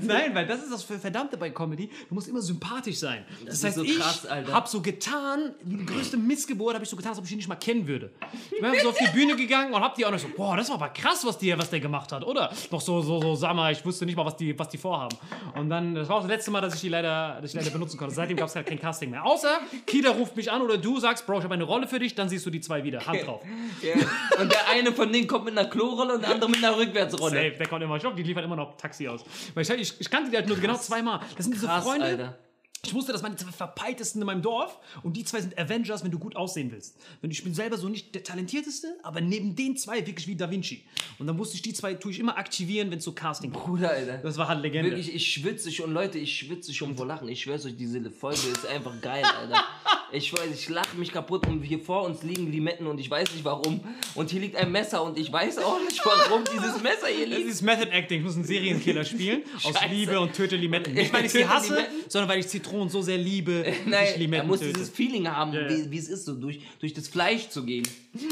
Nein, 0.00 0.34
weil 0.34 0.46
das 0.46 0.62
ist 0.62 0.72
das 0.72 0.82
Verdammte 0.82 1.36
bei 1.36 1.50
Comedy. 1.50 1.88
Du 2.08 2.14
musst 2.14 2.28
immer 2.28 2.40
sympathisch 2.40 2.98
sein. 2.98 3.24
Das, 3.44 3.60
Das 3.60 3.64
heißt, 3.64 3.76
ist 3.78 3.82
so 3.82 3.82
ich 3.84 3.98
krass, 3.98 4.26
Alter. 4.26 4.52
habe 4.52 4.68
so 4.68 4.80
getan, 4.80 5.54
die 5.62 5.84
größte 5.84 6.16
Missgeburt, 6.16 6.74
habe 6.74 6.84
ich 6.84 6.90
so 6.90 6.96
getan, 6.96 7.10
als 7.10 7.18
ob 7.18 7.24
ich 7.24 7.32
ihn 7.32 7.38
nicht 7.38 7.48
mal 7.48 7.56
kennen 7.56 7.86
würde. 7.86 8.10
Ich 8.50 8.60
bin 8.60 8.72
so 8.82 8.90
auf 8.90 8.98
die 8.98 9.10
Bühne 9.16 9.36
gegangen 9.36 9.72
und 9.72 9.80
hab 9.82 9.94
die 9.94 10.04
auch 10.06 10.10
noch 10.10 10.18
so, 10.18 10.28
boah, 10.36 10.56
das 10.56 10.68
war 10.68 10.76
aber 10.76 10.88
krass, 10.90 11.24
was, 11.24 11.38
die, 11.38 11.56
was 11.58 11.70
der 11.70 11.80
gemacht 11.80 12.12
hat, 12.12 12.24
oder? 12.24 12.50
Noch 12.70 12.80
so, 12.80 13.00
so, 13.02 13.20
so, 13.20 13.34
sag 13.34 13.54
mal, 13.54 13.72
ich 13.72 13.84
wusste 13.84 14.06
nicht 14.06 14.16
mal, 14.16 14.24
was 14.24 14.36
die, 14.36 14.58
was 14.58 14.68
die 14.68 14.78
vorhaben. 14.78 15.16
Und 15.54 15.68
dann, 15.70 15.94
das 15.94 16.08
war 16.08 16.16
auch 16.16 16.22
das 16.22 16.30
letzte 16.30 16.50
Mal, 16.50 16.60
dass 16.60 16.74
ich 16.74 16.82
die 16.86 16.90
leider, 16.90 17.38
dass 17.40 17.50
ich 17.50 17.56
leider 17.56 17.70
benutzen 17.70 17.98
konnte. 17.98 18.14
Seitdem 18.14 18.36
gab 18.36 18.48
es 18.48 18.56
halt 18.56 18.66
kein 18.66 18.78
Casting 18.80 19.10
mehr. 19.10 19.24
Außer, 19.24 19.60
Kida 19.86 20.10
ruft 20.10 20.36
mich 20.36 20.50
an 20.50 20.62
oder 20.62 20.78
du 20.78 20.98
sagst, 20.98 21.26
Bro, 21.26 21.38
ich 21.38 21.44
habe 21.44 21.54
eine 21.54 21.64
Rolle 21.64 21.86
für 21.86 21.98
dich, 21.98 22.14
dann 22.14 22.28
siehst 22.28 22.46
du 22.46 22.50
die 22.50 22.60
zwei 22.60 22.84
wieder. 22.84 23.04
Hand 23.06 23.26
drauf. 23.26 23.42
Ja. 23.82 23.94
Und 24.40 24.50
der 24.50 24.68
eine 24.70 24.90
von 24.92 25.12
denen 25.12 25.26
kommt 25.26 25.44
mit 25.44 25.56
einer 25.56 25.68
Klorolle 25.68 26.14
und 26.14 26.22
der 26.22 26.30
andere 26.30 26.50
mit 26.50 26.64
einer 26.64 26.76
Rückwärtsrolle. 26.76 27.36
Safe, 27.36 27.50
der 27.58 27.68
kommt 27.68 27.82
immer. 27.82 27.96
Ich 27.96 28.00
glaube, 28.00 28.16
die 28.16 28.22
liefern 28.22 28.44
immer 28.44 28.56
noch 28.56 28.76
Taxi 28.76 29.06
aus. 29.06 29.22
Weil 29.54 29.62
ich, 29.62 29.70
ich, 29.70 30.00
ich 30.00 30.10
kannte 30.10 30.30
die 30.30 30.36
halt 30.36 30.48
nur 30.48 30.56
genau 30.56 30.76
zweimal. 30.76 31.20
Das 31.36 31.44
sind 31.44 31.54
diese 31.54 31.66
Krass, 31.66 31.84
Freunde. 31.84 32.06
Alter. 32.06 32.38
Ich 32.86 32.94
wusste, 32.94 33.12
das 33.12 33.22
waren 33.22 33.32
die 33.34 33.42
zwei 33.42 33.50
verpeiltesten 33.52 34.20
in 34.22 34.26
meinem 34.26 34.42
Dorf 34.42 34.78
und 35.02 35.16
die 35.16 35.24
zwei 35.24 35.40
sind 35.40 35.58
Avengers, 35.58 36.04
wenn 36.04 36.10
du 36.10 36.18
gut 36.18 36.36
aussehen 36.36 36.70
willst. 36.70 36.96
Wenn 37.20 37.30
ich 37.30 37.42
bin 37.42 37.52
selber 37.54 37.76
so 37.78 37.88
nicht 37.88 38.14
der 38.14 38.22
talentierteste, 38.22 38.96
aber 39.02 39.20
neben 39.20 39.56
den 39.56 39.76
zwei 39.76 40.06
wirklich 40.06 40.26
wie 40.26 40.36
Da 40.36 40.50
Vinci. 40.50 40.84
Und 41.18 41.26
dann 41.26 41.38
wusste 41.38 41.56
ich, 41.56 41.62
die 41.62 41.72
zwei 41.72 41.94
tue 41.94 42.12
ich 42.12 42.18
immer 42.20 42.36
aktivieren, 42.38 42.90
wenn 42.90 42.98
es 42.98 43.04
so 43.04 43.12
Casting 43.12 43.50
gibt. 43.52 43.64
Bruder, 43.64 43.90
Alter. 43.90 44.18
Das 44.18 44.36
war 44.38 44.48
halt 44.48 44.62
Legende. 44.62 44.90
Wirklich, 44.90 45.14
ich 45.14 45.32
schwitze 45.32 45.72
schon, 45.72 45.92
Leute, 45.92 46.18
ich 46.18 46.36
schwitze 46.38 46.72
schon 46.72 46.96
vor 46.96 47.06
Lachen. 47.06 47.28
Ich 47.28 47.42
schwör's 47.42 47.64
euch, 47.66 47.76
diese 47.76 47.96
Folge 48.10 48.40
ist 48.52 48.66
einfach 48.66 49.00
geil, 49.00 49.24
Alter. 49.24 49.64
Ich 50.12 50.32
weiß, 50.32 50.48
ich 50.54 50.68
lache 50.68 50.96
mich 50.96 51.12
kaputt 51.12 51.48
und 51.48 51.62
hier 51.62 51.80
vor 51.80 52.04
uns 52.04 52.22
liegen 52.22 52.50
Limetten 52.52 52.86
und 52.86 52.98
ich 53.00 53.10
weiß 53.10 53.32
nicht 53.32 53.44
warum. 53.44 53.80
Und 54.14 54.30
hier 54.30 54.40
liegt 54.40 54.54
ein 54.54 54.70
Messer 54.70 55.02
und 55.02 55.18
ich 55.18 55.32
weiß 55.32 55.58
auch 55.58 55.80
nicht, 55.80 56.00
warum 56.04 56.44
dieses 56.44 56.80
Messer 56.80 57.08
hier 57.08 57.28
Das 57.28 57.38
liegt. 57.38 57.50
ist 57.50 57.62
Method 57.62 57.90
Acting. 57.90 58.20
Ich 58.20 58.24
muss 58.24 58.36
einen 58.36 58.44
Serienkiller 58.44 59.04
spielen. 59.04 59.42
aus. 59.64 59.74
Liebe 59.90 60.20
und 60.20 60.32
töte 60.32 60.54
Limetten. 60.54 60.94
Nicht, 60.94 61.12
weil 61.12 61.24
ich 61.24 61.32
sie 61.32 61.46
hasse, 61.46 61.86
sondern 62.08 62.30
weil 62.30 62.38
ich 62.38 62.46
Zitronen 62.46 62.75
so 62.88 63.02
sehr 63.02 63.18
liebe, 63.18 63.64
Nein, 63.86 64.32
er 64.32 64.44
muss 64.44 64.60
dieses 64.60 64.88
Feeling 64.88 65.28
haben, 65.28 65.52
Ja, 65.52 65.62
ja. 65.62 65.70
wie, 65.70 65.90
wie 65.90 65.98
es 65.98 66.08
ist, 66.08 66.24
so 66.24 66.34
durch, 66.34 66.60
durch 66.78 66.94
das 66.94 67.08
Fleisch 67.08 67.48
zu 67.48 67.64
gehen. 67.64 67.86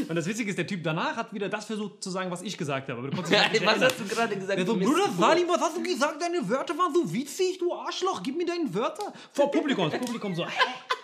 Und 0.09 0.15
das 0.15 0.27
Witzige 0.27 0.51
ist, 0.51 0.57
der 0.57 0.67
Typ 0.67 0.83
danach 0.83 1.17
hat 1.17 1.33
wieder 1.33 1.49
das 1.49 1.65
versucht 1.65 2.03
zu 2.03 2.11
sagen, 2.11 2.31
was 2.31 2.43
ich 2.43 2.57
gesagt 2.57 2.89
habe. 2.89 3.09
Ja, 3.09 3.19
was 3.19 3.31
erinnern. 3.31 3.81
hast 3.81 4.01
du 4.01 4.05
gerade 4.05 4.37
gesagt? 4.37 4.59
Der 4.59 4.67
so. 4.67 4.77
Bruder 4.77 5.09
Salim, 5.19 5.49
was 5.49 5.61
hast 5.61 5.77
du 5.77 5.83
gesagt? 5.83 6.21
Deine 6.21 6.49
Wörter 6.49 6.77
waren 6.79 6.93
so 6.95 7.13
witzig, 7.13 7.59
du 7.59 7.73
Arschloch. 7.73 8.23
Gib 8.23 8.37
mir 8.37 8.47
deine 8.47 8.73
Wörter. 8.73 9.13
Vor 9.33 9.51
Publikum. 9.51 9.91
Das 9.91 10.01
Publikum 10.01 10.35
so, 10.35 10.45
hä? 10.47 10.51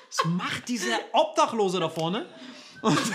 Was 0.09 0.25
macht 0.25 0.69
dieser 0.69 0.99
Obdachlose 1.13 1.79
da 1.79 1.89
vorne? 1.89 2.27
Und 2.83 2.99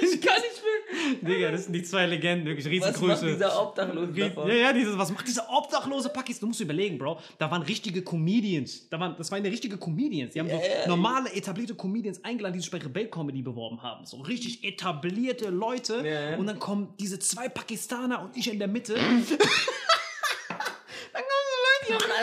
Ich 0.00 0.20
kann 0.20 0.40
nicht 0.40 1.22
mehr. 1.22 1.34
Digga, 1.34 1.50
das 1.50 1.64
sind 1.64 1.72
die 1.72 1.82
zwei 1.82 2.06
Legenden, 2.06 2.46
wirklich 2.46 2.80
Was 2.80 3.00
macht 3.00 3.22
dieser 3.22 3.60
Obdachlose 3.60 4.12
davon? 4.12 4.48
Ja, 4.48 4.54
ja, 4.54 4.72
dieses, 4.72 4.96
was 4.96 5.10
macht 5.10 5.26
dieser 5.26 5.48
obdachlose 5.50 6.08
Pakis? 6.08 6.40
Du 6.40 6.46
musst 6.46 6.60
überlegen, 6.60 6.98
Bro. 6.98 7.18
Da 7.38 7.50
waren 7.50 7.62
richtige 7.62 8.02
Comedians. 8.02 8.88
Da 8.88 8.98
waren, 9.00 9.14
das 9.16 9.30
waren 9.30 9.44
richtige 9.44 9.76
Comedians. 9.76 10.32
Die 10.34 10.40
haben 10.40 10.48
so 10.48 10.60
normale, 10.88 11.32
etablierte 11.32 11.74
Comedians 11.74 12.22
eingeladen, 12.24 12.54
die 12.54 12.60
sich 12.60 12.70
bei 12.70 12.78
Rebell 12.78 13.08
Comedy 13.08 13.42
beworben 13.42 13.82
haben. 13.82 14.04
So 14.04 14.18
richtig 14.18 14.64
etablierte 14.64 15.50
Leute. 15.50 16.36
Und 16.38 16.46
dann 16.46 16.58
kommen 16.58 16.94
diese 17.00 17.18
zwei 17.18 17.48
Pakistaner 17.48 18.22
und 18.22 18.36
ich 18.36 18.50
in 18.50 18.58
der 18.58 18.68
Mitte. 18.68 18.96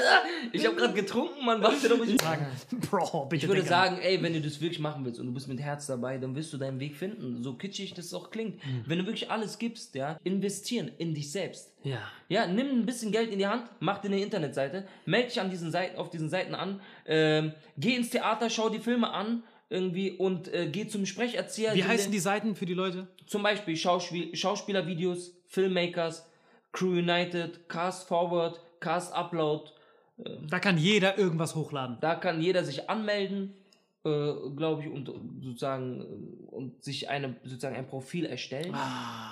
Ich 0.52 0.66
habe 0.66 0.76
gerade 0.76 0.94
getrunken, 0.94 1.46
Mann. 1.46 1.62
Warte 1.62 1.90
doch, 1.90 2.04
ich 2.04 2.20
sagen, 2.20 2.46
Bro, 2.90 3.26
bitte. 3.26 3.46
Ich 3.46 3.48
würde 3.48 3.64
sagen, 3.64 4.00
ey, 4.02 4.22
wenn 4.22 4.34
du 4.34 4.42
das 4.42 4.60
wirklich 4.62 4.80
machen 4.80 5.06
willst 5.06 5.20
und 5.20 5.28
du 5.28 5.34
bist 5.34 5.48
mit 5.48 5.60
Herz 5.60 5.86
dabei, 5.88 6.18
dann 6.18 6.36
wirst 6.36 6.52
du 6.54 6.58
deinen 6.58 6.80
Weg 6.80 6.96
finden. 6.96 7.44
So 7.44 7.54
kitschig 7.54 7.94
das 7.94 8.14
auch 8.14 8.32
klingt. 8.32 8.56
Mhm. 8.66 8.84
Wenn 8.86 9.00
du 9.00 9.06
wirklich 9.06 9.30
alles 9.30 9.60
gibst, 9.60 9.96
ja, 9.96 10.20
investieren 10.24 10.92
in 10.98 11.14
dich 11.14 11.32
selbst. 11.32 11.74
Ja. 11.84 12.00
Ja, 12.28 12.48
nimm 12.48 12.68
ein 12.80 12.86
bisschen 12.86 13.12
Geld 13.12 13.32
in 13.32 13.40
die 13.40 13.48
Hand, 13.48 13.64
mach 13.80 14.00
dir 14.00 14.08
eine 14.08 14.22
Internetseite, 14.22 14.88
melde 15.06 15.28
dich 15.28 15.40
an 15.40 15.50
diesen 15.50 15.72
Seiten, 15.72 15.98
auf 15.98 16.10
diesen 16.10 16.30
Seiten 16.30 16.56
an, 16.56 16.82
ähm, 17.06 17.54
geh 17.78 17.96
ins 17.96 18.10
Theater, 18.10 18.50
schau 18.50 18.70
die 18.70 18.80
Filme 18.80 19.12
an, 19.12 19.44
irgendwie 19.70 20.12
und 20.12 20.52
äh, 20.54 20.68
geh 20.68 20.88
zum 20.88 21.06
Sprecherzieher. 21.06 21.76
Wie 21.76 21.84
heißen 21.84 22.12
die 22.12 22.20
Seiten 22.20 22.56
für 22.56 22.66
die 22.66 22.74
Leute? 22.74 23.08
Zum 23.28 23.44
Beispiel 23.44 23.76
Schauspiel 23.78 24.36
Schauspielervideos, 24.36 25.36
Filmmakers, 25.48 26.28
Crew 26.72 26.94
United, 26.94 27.70
Cast 27.70 28.08
Forward, 28.08 28.60
Cast 28.80 29.14
Upload. 29.14 29.72
Da 30.50 30.60
kann 30.60 30.78
jeder 30.78 31.18
irgendwas 31.18 31.56
hochladen. 31.56 31.98
Da 32.02 32.16
kann 32.16 32.42
jeder 32.42 32.64
sich 32.64 32.90
anmelden, 32.90 33.54
äh, 34.04 34.34
glaube 34.56 34.84
ich, 34.84 34.90
und 34.90 35.12
sozusagen 35.42 36.02
äh, 36.02 36.56
und 36.56 36.84
sich 36.84 37.10
eine 37.10 37.36
sozusagen 37.44 37.76
ein 37.76 37.88
Profil 37.88 38.26
erstellen 38.26 38.76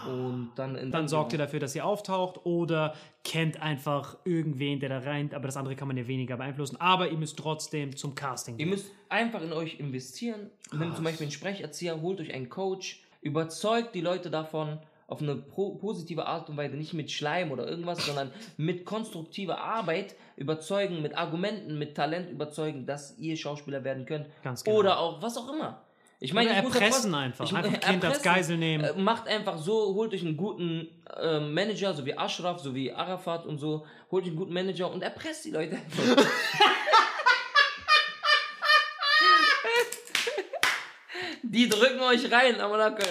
und 0.08 0.52
dann 0.56 0.76
Ah. 0.76 0.86
Dann 0.92 1.08
sorgt 1.08 1.34
ihr 1.34 1.40
dafür, 1.40 1.60
dass 1.60 1.76
ihr 1.76 1.86
auftaucht 1.86 2.46
oder 2.46 2.94
kennt 3.24 3.62
einfach 3.62 4.18
irgendwen, 4.24 4.80
der 4.80 4.90
da 4.90 5.00
rein, 5.00 5.34
aber 5.34 5.48
das 5.48 5.58
andere 5.58 5.76
kann 5.76 5.88
man 5.88 5.98
ja 5.98 6.08
weniger 6.08 6.38
beeinflussen. 6.38 6.80
Aber 6.80 7.10
ihr 7.10 7.18
müsst 7.18 7.38
trotzdem 7.38 7.96
zum 7.96 8.16
Casting. 8.16 8.58
Ihr 8.60 8.68
müsst 8.68 8.92
einfach 9.10 9.42
in 9.42 9.52
euch 9.52 9.80
investieren. 9.80 10.50
Nehmt 10.72 10.96
zum 10.96 11.04
Beispiel 11.04 11.26
einen 11.26 11.32
Sprecherzieher, 11.32 12.02
holt 12.02 12.20
euch 12.22 12.34
einen 12.34 12.50
Coach, 12.50 13.02
überzeugt 13.22 13.96
die 13.96 14.02
Leute 14.02 14.30
davon 14.30 14.80
auf 15.08 15.22
eine 15.22 15.36
positive 15.36 16.26
Art 16.26 16.50
und 16.50 16.58
Weise, 16.58 16.76
nicht 16.76 16.94
mit 16.94 17.10
Schleim 17.12 17.52
oder 17.52 17.66
irgendwas, 17.68 18.06
sondern 18.06 18.32
mit 18.58 18.84
konstruktiver 18.86 19.58
Arbeit 19.60 20.16
überzeugen, 20.36 21.02
mit 21.02 21.18
Argumenten, 21.18 21.80
mit 21.80 21.96
Talent 21.96 22.30
überzeugen, 22.30 22.86
dass 22.86 23.18
ihr 23.18 23.38
Schauspieler 23.38 23.84
werden 23.86 24.06
könnt. 24.06 24.28
Ganz 24.44 24.64
genau. 24.64 24.78
Oder 24.78 25.00
auch 25.00 25.22
was 25.22 25.38
auch 25.38 25.52
immer. 25.54 25.82
Ich 26.20 26.34
meine, 26.34 26.50
Oder 26.52 26.64
muss 26.64 26.74
ja 26.74 26.80
erpressen 26.82 27.12
trotz- 27.12 27.22
einfach. 27.22 27.46
ich- 27.46 27.56
Einfach 27.56 27.80
Kind 27.80 28.04
als 28.06 28.22
Geisel 28.24 28.58
nehmen. 28.58 28.84
Äh, 28.84 28.94
macht 29.00 29.28
einfach 29.28 29.58
so, 29.60 29.94
holt 29.94 30.14
euch 30.14 30.24
einen 30.24 30.36
guten 30.36 30.88
äh, 31.16 31.40
Manager, 31.40 31.94
so 31.94 32.06
wie 32.06 32.18
Ashraf, 32.18 32.60
so 32.60 32.74
wie 32.76 32.92
Arafat 32.92 33.46
und 33.46 33.60
so, 33.60 33.86
holt 34.12 34.24
euch 34.24 34.30
einen 34.32 34.38
guten 34.38 34.54
Manager 34.54 34.92
und 34.92 35.04
erpresst 35.04 35.46
die 35.46 35.52
Leute. 35.52 35.78
Die 41.44 41.70
drücken 41.70 42.00
euch 42.02 42.32
rein 42.32 42.60
am 42.62 42.72
Nacken. 42.72 43.06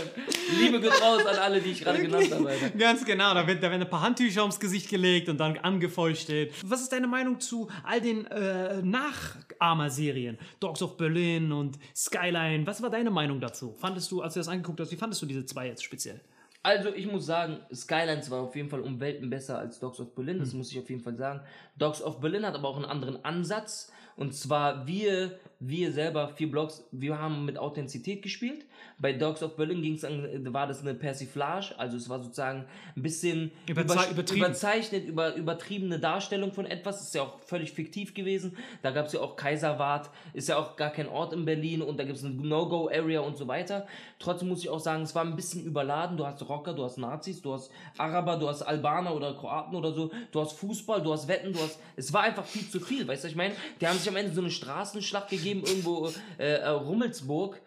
Liebe 0.59 0.81
geht 0.81 0.93
raus 1.01 1.25
an 1.27 1.37
alle, 1.37 1.61
die 1.61 1.71
ich 1.71 1.81
gerade 1.83 2.01
genannt 2.01 2.33
habe. 2.33 2.49
Alter. 2.49 2.71
Ganz 2.71 3.05
genau, 3.05 3.35
da, 3.35 3.47
wird, 3.47 3.63
da 3.63 3.71
werden 3.71 3.83
ein 3.83 3.91
paar 3.91 4.03
Handtücher 4.03 4.43
ums 4.43 4.61
Gesicht 4.61 4.89
gelegt 4.89 5.29
und 5.29 5.39
dann 5.39 5.59
angefeuchtet. 5.59 6.53
Was 6.65 6.83
ist 6.83 6.93
deine 6.93 7.07
Meinung 7.07 7.41
zu 7.41 7.69
all 7.85 8.01
den 8.01 8.27
äh, 8.27 8.83
Nachahmer-Serien? 8.83 10.39
Dogs 10.61 10.83
of 10.83 10.97
Berlin 10.97 11.53
und 11.53 11.79
Skyline. 11.95 12.67
Was 12.67 12.83
war 12.83 12.91
deine 12.91 13.11
Meinung 13.11 13.41
dazu? 13.41 13.75
Fandest 13.79 14.11
du, 14.13 14.23
als 14.23 14.35
du 14.35 14.41
das 14.41 14.49
angeguckt 14.49 14.81
hast, 14.81 14.93
wie 14.93 14.97
fandest 14.97 15.23
du 15.23 15.27
diese 15.27 15.45
zwei 15.45 15.67
jetzt 15.69 15.85
speziell? 15.85 16.21
Also 16.63 16.93
ich 16.93 17.07
muss 17.07 17.27
sagen, 17.27 17.61
Skylines 17.73 18.29
war 18.29 18.41
auf 18.41 18.57
jeden 18.57 18.69
Fall 18.69 18.81
um 18.81 18.99
Welten 18.99 19.31
besser 19.31 19.57
als 19.59 19.79
Dogs 19.79 20.01
of 20.01 20.15
Berlin, 20.17 20.41
das 20.41 20.53
muss 20.53 20.73
ich 20.73 20.79
auf 20.81 20.91
jeden 20.91 21.01
Fall 21.01 21.17
sagen. 21.17 21.41
Dogs 21.79 22.03
of 22.03 22.21
Berlin 22.21 22.45
hat 22.45 22.57
aber 22.57 22.69
auch 22.69 22.77
einen 22.77 22.87
anderen 22.87 23.25
Ansatz. 23.25 23.93
Und 24.17 24.35
zwar 24.35 24.87
wir, 24.87 25.39
wir 25.59 25.91
selber, 25.93 26.29
vier 26.29 26.51
Blogs, 26.51 26.85
wir 26.93 27.19
haben 27.19 27.45
mit 27.47 27.57
Authentizität 27.59 28.23
gespielt. 28.23 28.67
Bei 28.99 29.13
Dogs 29.13 29.43
of 29.43 29.57
Berlin 29.57 29.81
ging's 29.83 30.05
an, 30.05 30.53
war 30.53 30.67
das 30.67 30.81
eine 30.83 30.95
Persiflage, 30.95 31.75
also 31.79 31.97
es 31.97 32.09
war 32.09 32.23
sozusagen 32.23 32.67
ein 32.95 33.03
bisschen 33.03 33.51
Überzei- 33.67 34.11
übertrieben. 34.11 34.45
überzeichnet, 34.45 35.07
über, 35.07 35.35
übertriebene 35.35 35.99
Darstellung 35.99 36.53
von 36.53 36.67
etwas. 36.67 37.03
Ist 37.03 37.15
ja 37.15 37.23
auch 37.23 37.41
völlig 37.41 37.73
fiktiv 37.73 38.13
gewesen. 38.15 38.57
Da 38.83 38.91
gab's 38.91 39.13
ja 39.15 39.21
auch 39.21 39.37
Kaiserwart, 39.37 40.11
ist 40.35 40.49
ja 40.49 40.57
auch 40.59 40.77
gar 40.77 40.91
kein 40.91 41.09
Ort 41.09 41.33
in 41.33 41.45
Berlin 41.47 41.81
und 41.83 41.99
da 41.99 42.05
gibt's 42.05 42.25
eine 42.25 42.35
No-Go-Area 42.35 43.21
und 43.21 43.37
so 43.37 43.49
weiter. 43.49 43.87
Trotzdem 44.19 44.49
muss 44.49 44.61
ich 44.61 44.69
auch 44.69 44.81
sagen, 44.81 45.03
es 45.05 45.15
war 45.15 45.25
ein 45.25 45.37
bisschen 45.37 45.65
überladen. 45.65 46.17
Du 46.17 46.27
hast 46.27 46.47
Rocker, 46.49 46.75
du 46.75 46.85
hast 46.85 46.99
Nazis, 46.99 47.41
du 47.43 47.53
hast 47.55 47.71
Araber, 47.97 48.37
du 48.37 48.49
hast 48.49 48.63
Albaner 48.63 49.15
oder 49.15 49.35
Kroaten 49.35 49.75
oder 49.75 49.93
so, 49.93 50.11
du 50.33 50.41
hast 50.41 50.53
Fußball, 50.59 51.03
du 51.03 51.13
hast 51.13 51.29
Wetten, 51.29 51.53
du 51.53 51.61
hast. 51.61 51.79
Es 51.97 52.13
war 52.13 52.23
einfach 52.23 52.45
viel 52.45 52.69
zu 52.69 52.79
viel, 52.81 53.07
weißt 53.09 53.25
du, 53.25 53.27
was 53.29 53.33
ich 53.33 53.37
meine? 53.37 53.55
Die 53.81 53.87
haben 53.87 53.99
sich 53.99 54.09
am 54.09 54.17
Ende 54.17 54.33
so 54.33 54.41
eine 54.41 54.51
Straßenschlacht 54.51 55.29
gegeben, 55.31 55.46
irgendwo 55.51 56.13
äh, 56.39 56.57
äh, 56.57 56.69
Rummelsburg. 56.69 57.61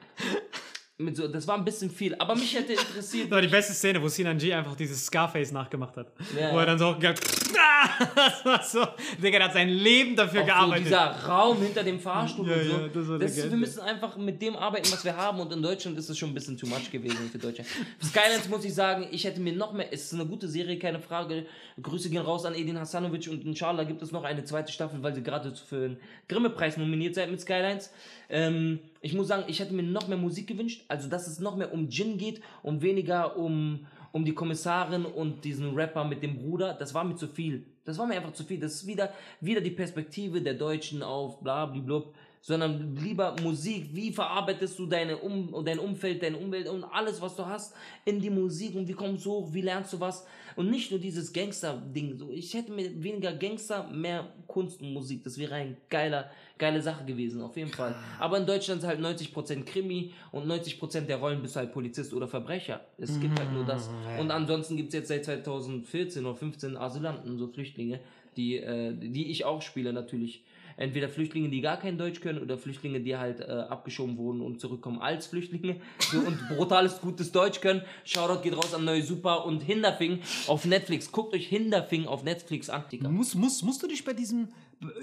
Mit 1.01 1.15
so, 1.15 1.29
das 1.29 1.47
war 1.47 1.55
ein 1.57 1.63
bisschen 1.63 1.89
viel, 1.89 2.13
aber 2.15 2.35
mich 2.35 2.53
hätte 2.53 2.73
interessiert. 2.73 3.27
Das 3.27 3.31
war 3.35 3.41
die 3.41 3.47
beste 3.47 3.71
Szene, 3.71 4.01
wo 4.01 4.09
Sinan 4.09 4.37
G 4.37 4.53
einfach 4.53 4.75
dieses 4.75 5.05
Scarface 5.05 5.53
nachgemacht 5.53 5.95
hat. 5.95 6.11
Ja. 6.37 6.51
Wo 6.53 6.57
er 6.59 6.65
dann 6.65 6.77
so 6.77 6.87
ah, 6.87 6.97
das 8.15 8.45
war 8.45 8.61
so. 8.63 8.85
Digga, 9.17 9.39
der 9.39 9.47
hat 9.47 9.53
sein 9.53 9.69
Leben 9.69 10.17
dafür 10.17 10.41
Auch 10.41 10.45
so 10.45 10.51
gearbeitet. 10.51 10.87
dieser 10.87 11.11
Raum 11.25 11.61
hinter 11.61 11.85
dem 11.85 12.01
Fahrstuhl 12.01 12.49
Ja, 12.49 12.55
und 12.55 12.63
so. 12.63 12.69
ja, 12.71 12.87
das 12.89 13.07
war 13.07 13.17
das, 13.19 13.35
Legende. 13.35 13.51
wir 13.51 13.57
müssen 13.59 13.79
einfach 13.79 14.17
mit 14.17 14.41
dem 14.41 14.57
arbeiten, 14.57 14.91
was 14.91 15.05
wir 15.05 15.15
haben. 15.15 15.39
Und 15.39 15.53
in 15.53 15.61
Deutschland 15.61 15.97
ist 15.97 16.09
es 16.09 16.17
schon 16.17 16.31
ein 16.31 16.33
bisschen 16.33 16.57
too 16.57 16.67
much 16.67 16.91
gewesen 16.91 17.29
für 17.31 17.37
Deutschland. 17.37 17.69
Skylines 18.03 18.49
muss 18.49 18.65
ich 18.65 18.73
sagen, 18.73 19.07
ich 19.09 19.23
hätte 19.23 19.39
mir 19.39 19.53
noch 19.53 19.71
mehr. 19.71 19.87
Es 19.93 20.03
ist 20.03 20.13
eine 20.15 20.25
gute 20.25 20.49
Serie, 20.49 20.77
keine 20.79 20.99
Frage. 20.99 21.45
Grüße 21.81 22.09
gehen 22.09 22.23
raus 22.23 22.43
an 22.43 22.55
Edin 22.55 22.77
Hasanovic 22.77 23.29
und 23.29 23.45
inshallah 23.45 23.85
gibt 23.85 24.01
es 24.01 24.11
noch 24.11 24.25
eine 24.25 24.43
zweite 24.43 24.73
Staffel, 24.73 25.01
weil 25.01 25.15
sie 25.15 25.23
gerade 25.23 25.55
für 25.55 25.79
den 25.79 25.97
Grimme-Preis 26.27 26.75
nominiert 26.75 27.15
seid 27.15 27.31
mit 27.31 27.39
Skylines. 27.39 27.89
Ähm, 28.29 28.79
ich 29.01 29.13
muss 29.13 29.27
sagen, 29.27 29.45
ich 29.47 29.59
hätte 29.59 29.73
mir 29.73 29.83
noch 29.83 30.07
mehr 30.07 30.17
Musik 30.17 30.47
gewünscht. 30.47 30.85
Also, 30.87 31.09
dass 31.09 31.27
es 31.27 31.39
noch 31.39 31.55
mehr 31.55 31.73
um 31.73 31.89
Gin 31.89 32.17
geht 32.17 32.41
und 32.63 32.81
weniger 32.81 33.37
um, 33.37 33.87
um 34.11 34.25
die 34.25 34.33
Kommissarin 34.33 35.05
und 35.05 35.43
diesen 35.43 35.73
Rapper 35.75 36.03
mit 36.03 36.23
dem 36.23 36.37
Bruder. 36.37 36.73
Das 36.73 36.93
war 36.93 37.03
mir 37.03 37.15
zu 37.15 37.27
viel. 37.27 37.65
Das 37.83 37.97
war 37.97 38.05
mir 38.05 38.15
einfach 38.15 38.33
zu 38.33 38.43
viel. 38.43 38.59
Das 38.59 38.75
ist 38.75 38.87
wieder, 38.87 39.11
wieder 39.41 39.61
die 39.61 39.71
Perspektive 39.71 40.41
der 40.41 40.53
Deutschen 40.53 41.01
auf 41.01 41.41
bla 41.41 41.65
bla, 41.65 42.03
sondern 42.41 42.95
lieber 42.95 43.35
Musik. 43.41 43.89
Wie 43.93 44.11
verarbeitest 44.11 44.77
du 44.79 44.85
deine 44.85 45.17
um, 45.17 45.63
dein 45.65 45.79
Umfeld, 45.79 46.23
deine 46.23 46.37
Umwelt 46.37 46.67
und 46.67 46.83
alles, 46.83 47.21
was 47.21 47.35
du 47.35 47.45
hast, 47.45 47.73
in 48.05 48.19
die 48.19 48.29
Musik 48.29 48.75
und 48.75 48.87
wie 48.87 48.93
kommst 48.93 49.25
du 49.25 49.31
hoch, 49.31 49.53
wie 49.53 49.61
lernst 49.61 49.93
du 49.93 49.99
was? 49.99 50.25
Und 50.55 50.69
nicht 50.69 50.91
nur 50.91 50.99
dieses 50.99 51.31
Gangster-Ding. 51.31 52.17
So, 52.17 52.31
ich 52.31 52.53
hätte 52.53 52.71
mir 52.71 52.91
weniger 53.01 53.33
Gangster, 53.33 53.87
mehr 53.89 54.27
Kunst 54.47 54.81
und 54.81 54.93
Musik. 54.93 55.23
Das 55.23 55.37
wäre 55.37 55.55
ein 55.55 55.77
geiler, 55.89 56.31
geile 56.59 56.81
Sache 56.81 57.05
gewesen, 57.05 57.41
auf 57.41 57.55
jeden 57.57 57.71
Fall. 57.71 57.95
Aber 58.19 58.37
in 58.37 58.45
Deutschland 58.45 58.81
ist 58.81 58.87
halt 58.87 58.99
90% 58.99 59.63
Krimi 59.63 60.11
und 60.31 60.45
90% 60.45 61.01
der 61.01 61.17
Rollen 61.17 61.41
bist 61.41 61.55
du 61.55 61.61
halt 61.61 61.71
Polizist 61.71 62.13
oder 62.13 62.27
Verbrecher. 62.27 62.81
Es 62.97 63.19
gibt 63.19 63.39
halt 63.39 63.51
nur 63.53 63.65
das. 63.65 63.89
Und 64.19 64.29
ansonsten 64.29 64.75
gibt 64.77 64.89
es 64.89 64.93
jetzt 64.93 65.07
seit 65.07 65.25
2014 65.25 66.25
oder 66.25 66.35
15 66.35 66.77
Asylanten, 66.77 67.37
so 67.39 67.47
Flüchtlinge, 67.47 68.01
die, 68.35 68.57
äh, 68.57 68.93
die 68.93 69.31
ich 69.31 69.45
auch 69.45 69.61
spiele 69.61 69.93
natürlich. 69.93 70.43
Entweder 70.79 71.09
Flüchtlinge, 71.09 71.49
die 71.49 71.59
gar 71.59 71.77
kein 71.77 71.97
Deutsch 71.97 72.21
können, 72.21 72.41
oder 72.41 72.57
Flüchtlinge, 72.57 73.01
die 73.01 73.17
halt 73.17 73.41
äh, 73.41 73.43
abgeschoben 73.43 74.17
wurden 74.17 74.39
und 74.39 74.61
zurückkommen 74.61 75.01
als 75.01 75.27
Flüchtlinge 75.27 75.75
so, 75.99 76.19
und 76.19 76.39
brutales, 76.47 77.01
gutes 77.01 77.33
Deutsch 77.33 77.59
können. 77.59 77.81
Shoutout 78.05 78.41
geht 78.43 78.55
raus 78.55 78.73
an 78.73 78.85
Neue 78.85 79.03
Super 79.03 79.45
und 79.45 79.61
Hinderfing 79.61 80.19
auf 80.47 80.63
Netflix. 80.63 81.11
Guckt 81.11 81.33
euch 81.33 81.47
Hinderfing 81.47 82.07
auf 82.07 82.23
Netflix 82.23 82.69
an. 82.69 82.85
Muss, 83.09 83.35
muss, 83.35 83.61
musst 83.61 83.83
du 83.83 83.87
dich 83.87 84.05
bei 84.05 84.13
diesem 84.13 84.47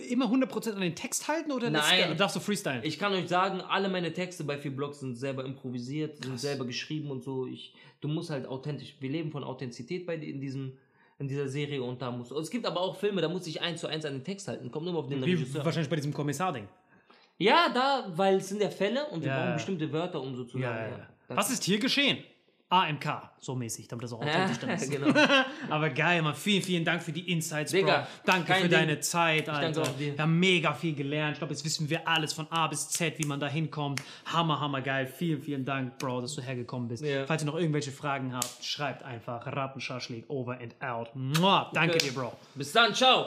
immer 0.08 0.32
100% 0.32 0.72
an 0.72 0.80
den 0.80 0.94
Text 0.94 1.28
halten 1.28 1.52
oder 1.52 1.68
Nein. 1.68 2.16
darfst 2.16 2.36
du 2.36 2.40
freestylen? 2.40 2.80
Ich 2.82 2.98
kann 2.98 3.12
euch 3.12 3.28
sagen, 3.28 3.60
alle 3.60 3.90
meine 3.90 4.14
Texte 4.14 4.44
bei 4.44 4.56
vier 4.56 4.74
Blogs 4.74 5.00
sind 5.00 5.16
selber 5.16 5.44
improvisiert, 5.44 6.24
sind 6.24 6.40
selber 6.40 6.64
geschrieben 6.64 7.10
und 7.10 7.22
so. 7.22 7.46
Ich, 7.46 7.74
du 8.00 8.08
musst 8.08 8.30
halt 8.30 8.46
authentisch. 8.46 8.96
Wir 9.00 9.10
leben 9.10 9.30
von 9.30 9.44
Authentizität 9.44 10.06
bei 10.06 10.14
in 10.14 10.40
diesem 10.40 10.78
in 11.18 11.28
dieser 11.28 11.48
Serie 11.48 11.82
und 11.82 12.00
da 12.02 12.10
muss. 12.10 12.30
Es 12.30 12.50
gibt 12.50 12.66
aber 12.66 12.80
auch 12.80 12.96
Filme, 12.96 13.20
da 13.22 13.28
muss 13.28 13.46
ich 13.46 13.60
eins 13.62 13.80
zu 13.80 13.86
eins 13.86 14.04
an 14.04 14.14
den 14.14 14.24
Text 14.24 14.48
halten. 14.48 14.70
Kommt 14.70 14.86
nur 14.86 14.96
auf 14.96 15.06
den 15.08 15.24
Wie, 15.24 15.32
Regisseur. 15.32 15.64
wahrscheinlich 15.64 15.88
bei 15.88 15.96
diesem 15.96 16.12
Kommissar-Ding. 16.12 16.68
Ja, 17.38 17.68
da, 17.72 18.06
weil 18.14 18.36
es 18.36 18.48
sind 18.48 18.62
ja 18.62 18.70
Fälle 18.70 19.06
und 19.06 19.20
wir 19.22 19.28
Ja, 19.28 19.38
brauchen 19.40 19.54
bestimmte 19.54 19.92
Wörter, 19.92 20.20
um 20.20 20.34
so 20.34 20.44
zu 20.44 20.58
Ja, 20.58 20.68
sagen. 20.70 20.92
ja, 20.92 20.98
ja. 20.98 21.36
Was 21.36 21.50
ist 21.50 21.64
hier 21.64 21.78
geschehen? 21.78 22.18
AMK, 22.68 23.30
so 23.38 23.54
mäßig, 23.54 23.86
damit 23.86 24.02
das 24.04 24.12
auch 24.12 24.20
authentisch 24.20 24.58
dann 24.58 24.70
ist. 24.70 24.90
genau. 24.90 25.12
Aber 25.70 25.88
geil, 25.90 26.20
Mann. 26.22 26.34
Vielen, 26.34 26.62
vielen 26.62 26.84
Dank 26.84 27.00
für 27.02 27.12
die 27.12 27.30
Insights, 27.30 27.70
Bro. 27.70 27.78
Digga, 27.80 28.08
Danke 28.24 28.46
kein 28.48 28.62
für 28.62 28.68
Ding. 28.68 28.78
deine 28.78 29.00
Zeit, 29.00 29.38
Ich 29.40 29.44
danke 29.44 29.66
Alter. 29.66 29.82
auch 29.82 29.96
dir. 29.96 30.14
Wir 30.16 30.22
haben 30.22 30.38
mega 30.40 30.74
viel 30.74 30.94
gelernt. 30.94 31.34
Ich 31.34 31.38
glaube, 31.38 31.52
jetzt 31.54 31.64
wissen 31.64 31.88
wir 31.88 32.08
alles 32.08 32.32
von 32.32 32.50
A 32.50 32.66
bis 32.66 32.88
Z, 32.88 33.18
wie 33.18 33.26
man 33.26 33.38
da 33.38 33.46
hinkommt. 33.46 34.02
Hammer, 34.26 34.58
hammer 34.60 34.82
geil. 34.82 35.06
Vielen, 35.06 35.40
vielen 35.42 35.64
Dank, 35.64 35.96
Bro, 35.98 36.22
dass 36.22 36.34
du 36.34 36.42
hergekommen 36.42 36.88
bist. 36.88 37.04
Ja. 37.04 37.24
Falls 37.26 37.42
ihr 37.42 37.46
noch 37.46 37.56
irgendwelche 37.56 37.92
Fragen 37.92 38.34
habt, 38.34 38.64
schreibt 38.64 39.04
einfach 39.04 39.46
Rattenschaschlik 39.46 40.24
over 40.28 40.58
and 40.60 40.74
out. 40.82 41.14
Mua, 41.14 41.70
danke 41.72 41.94
Okay. 41.96 42.06
dir, 42.08 42.14
Bro. 42.14 42.32
Bis 42.56 42.72
dann, 42.72 42.92
ciao. 42.94 43.26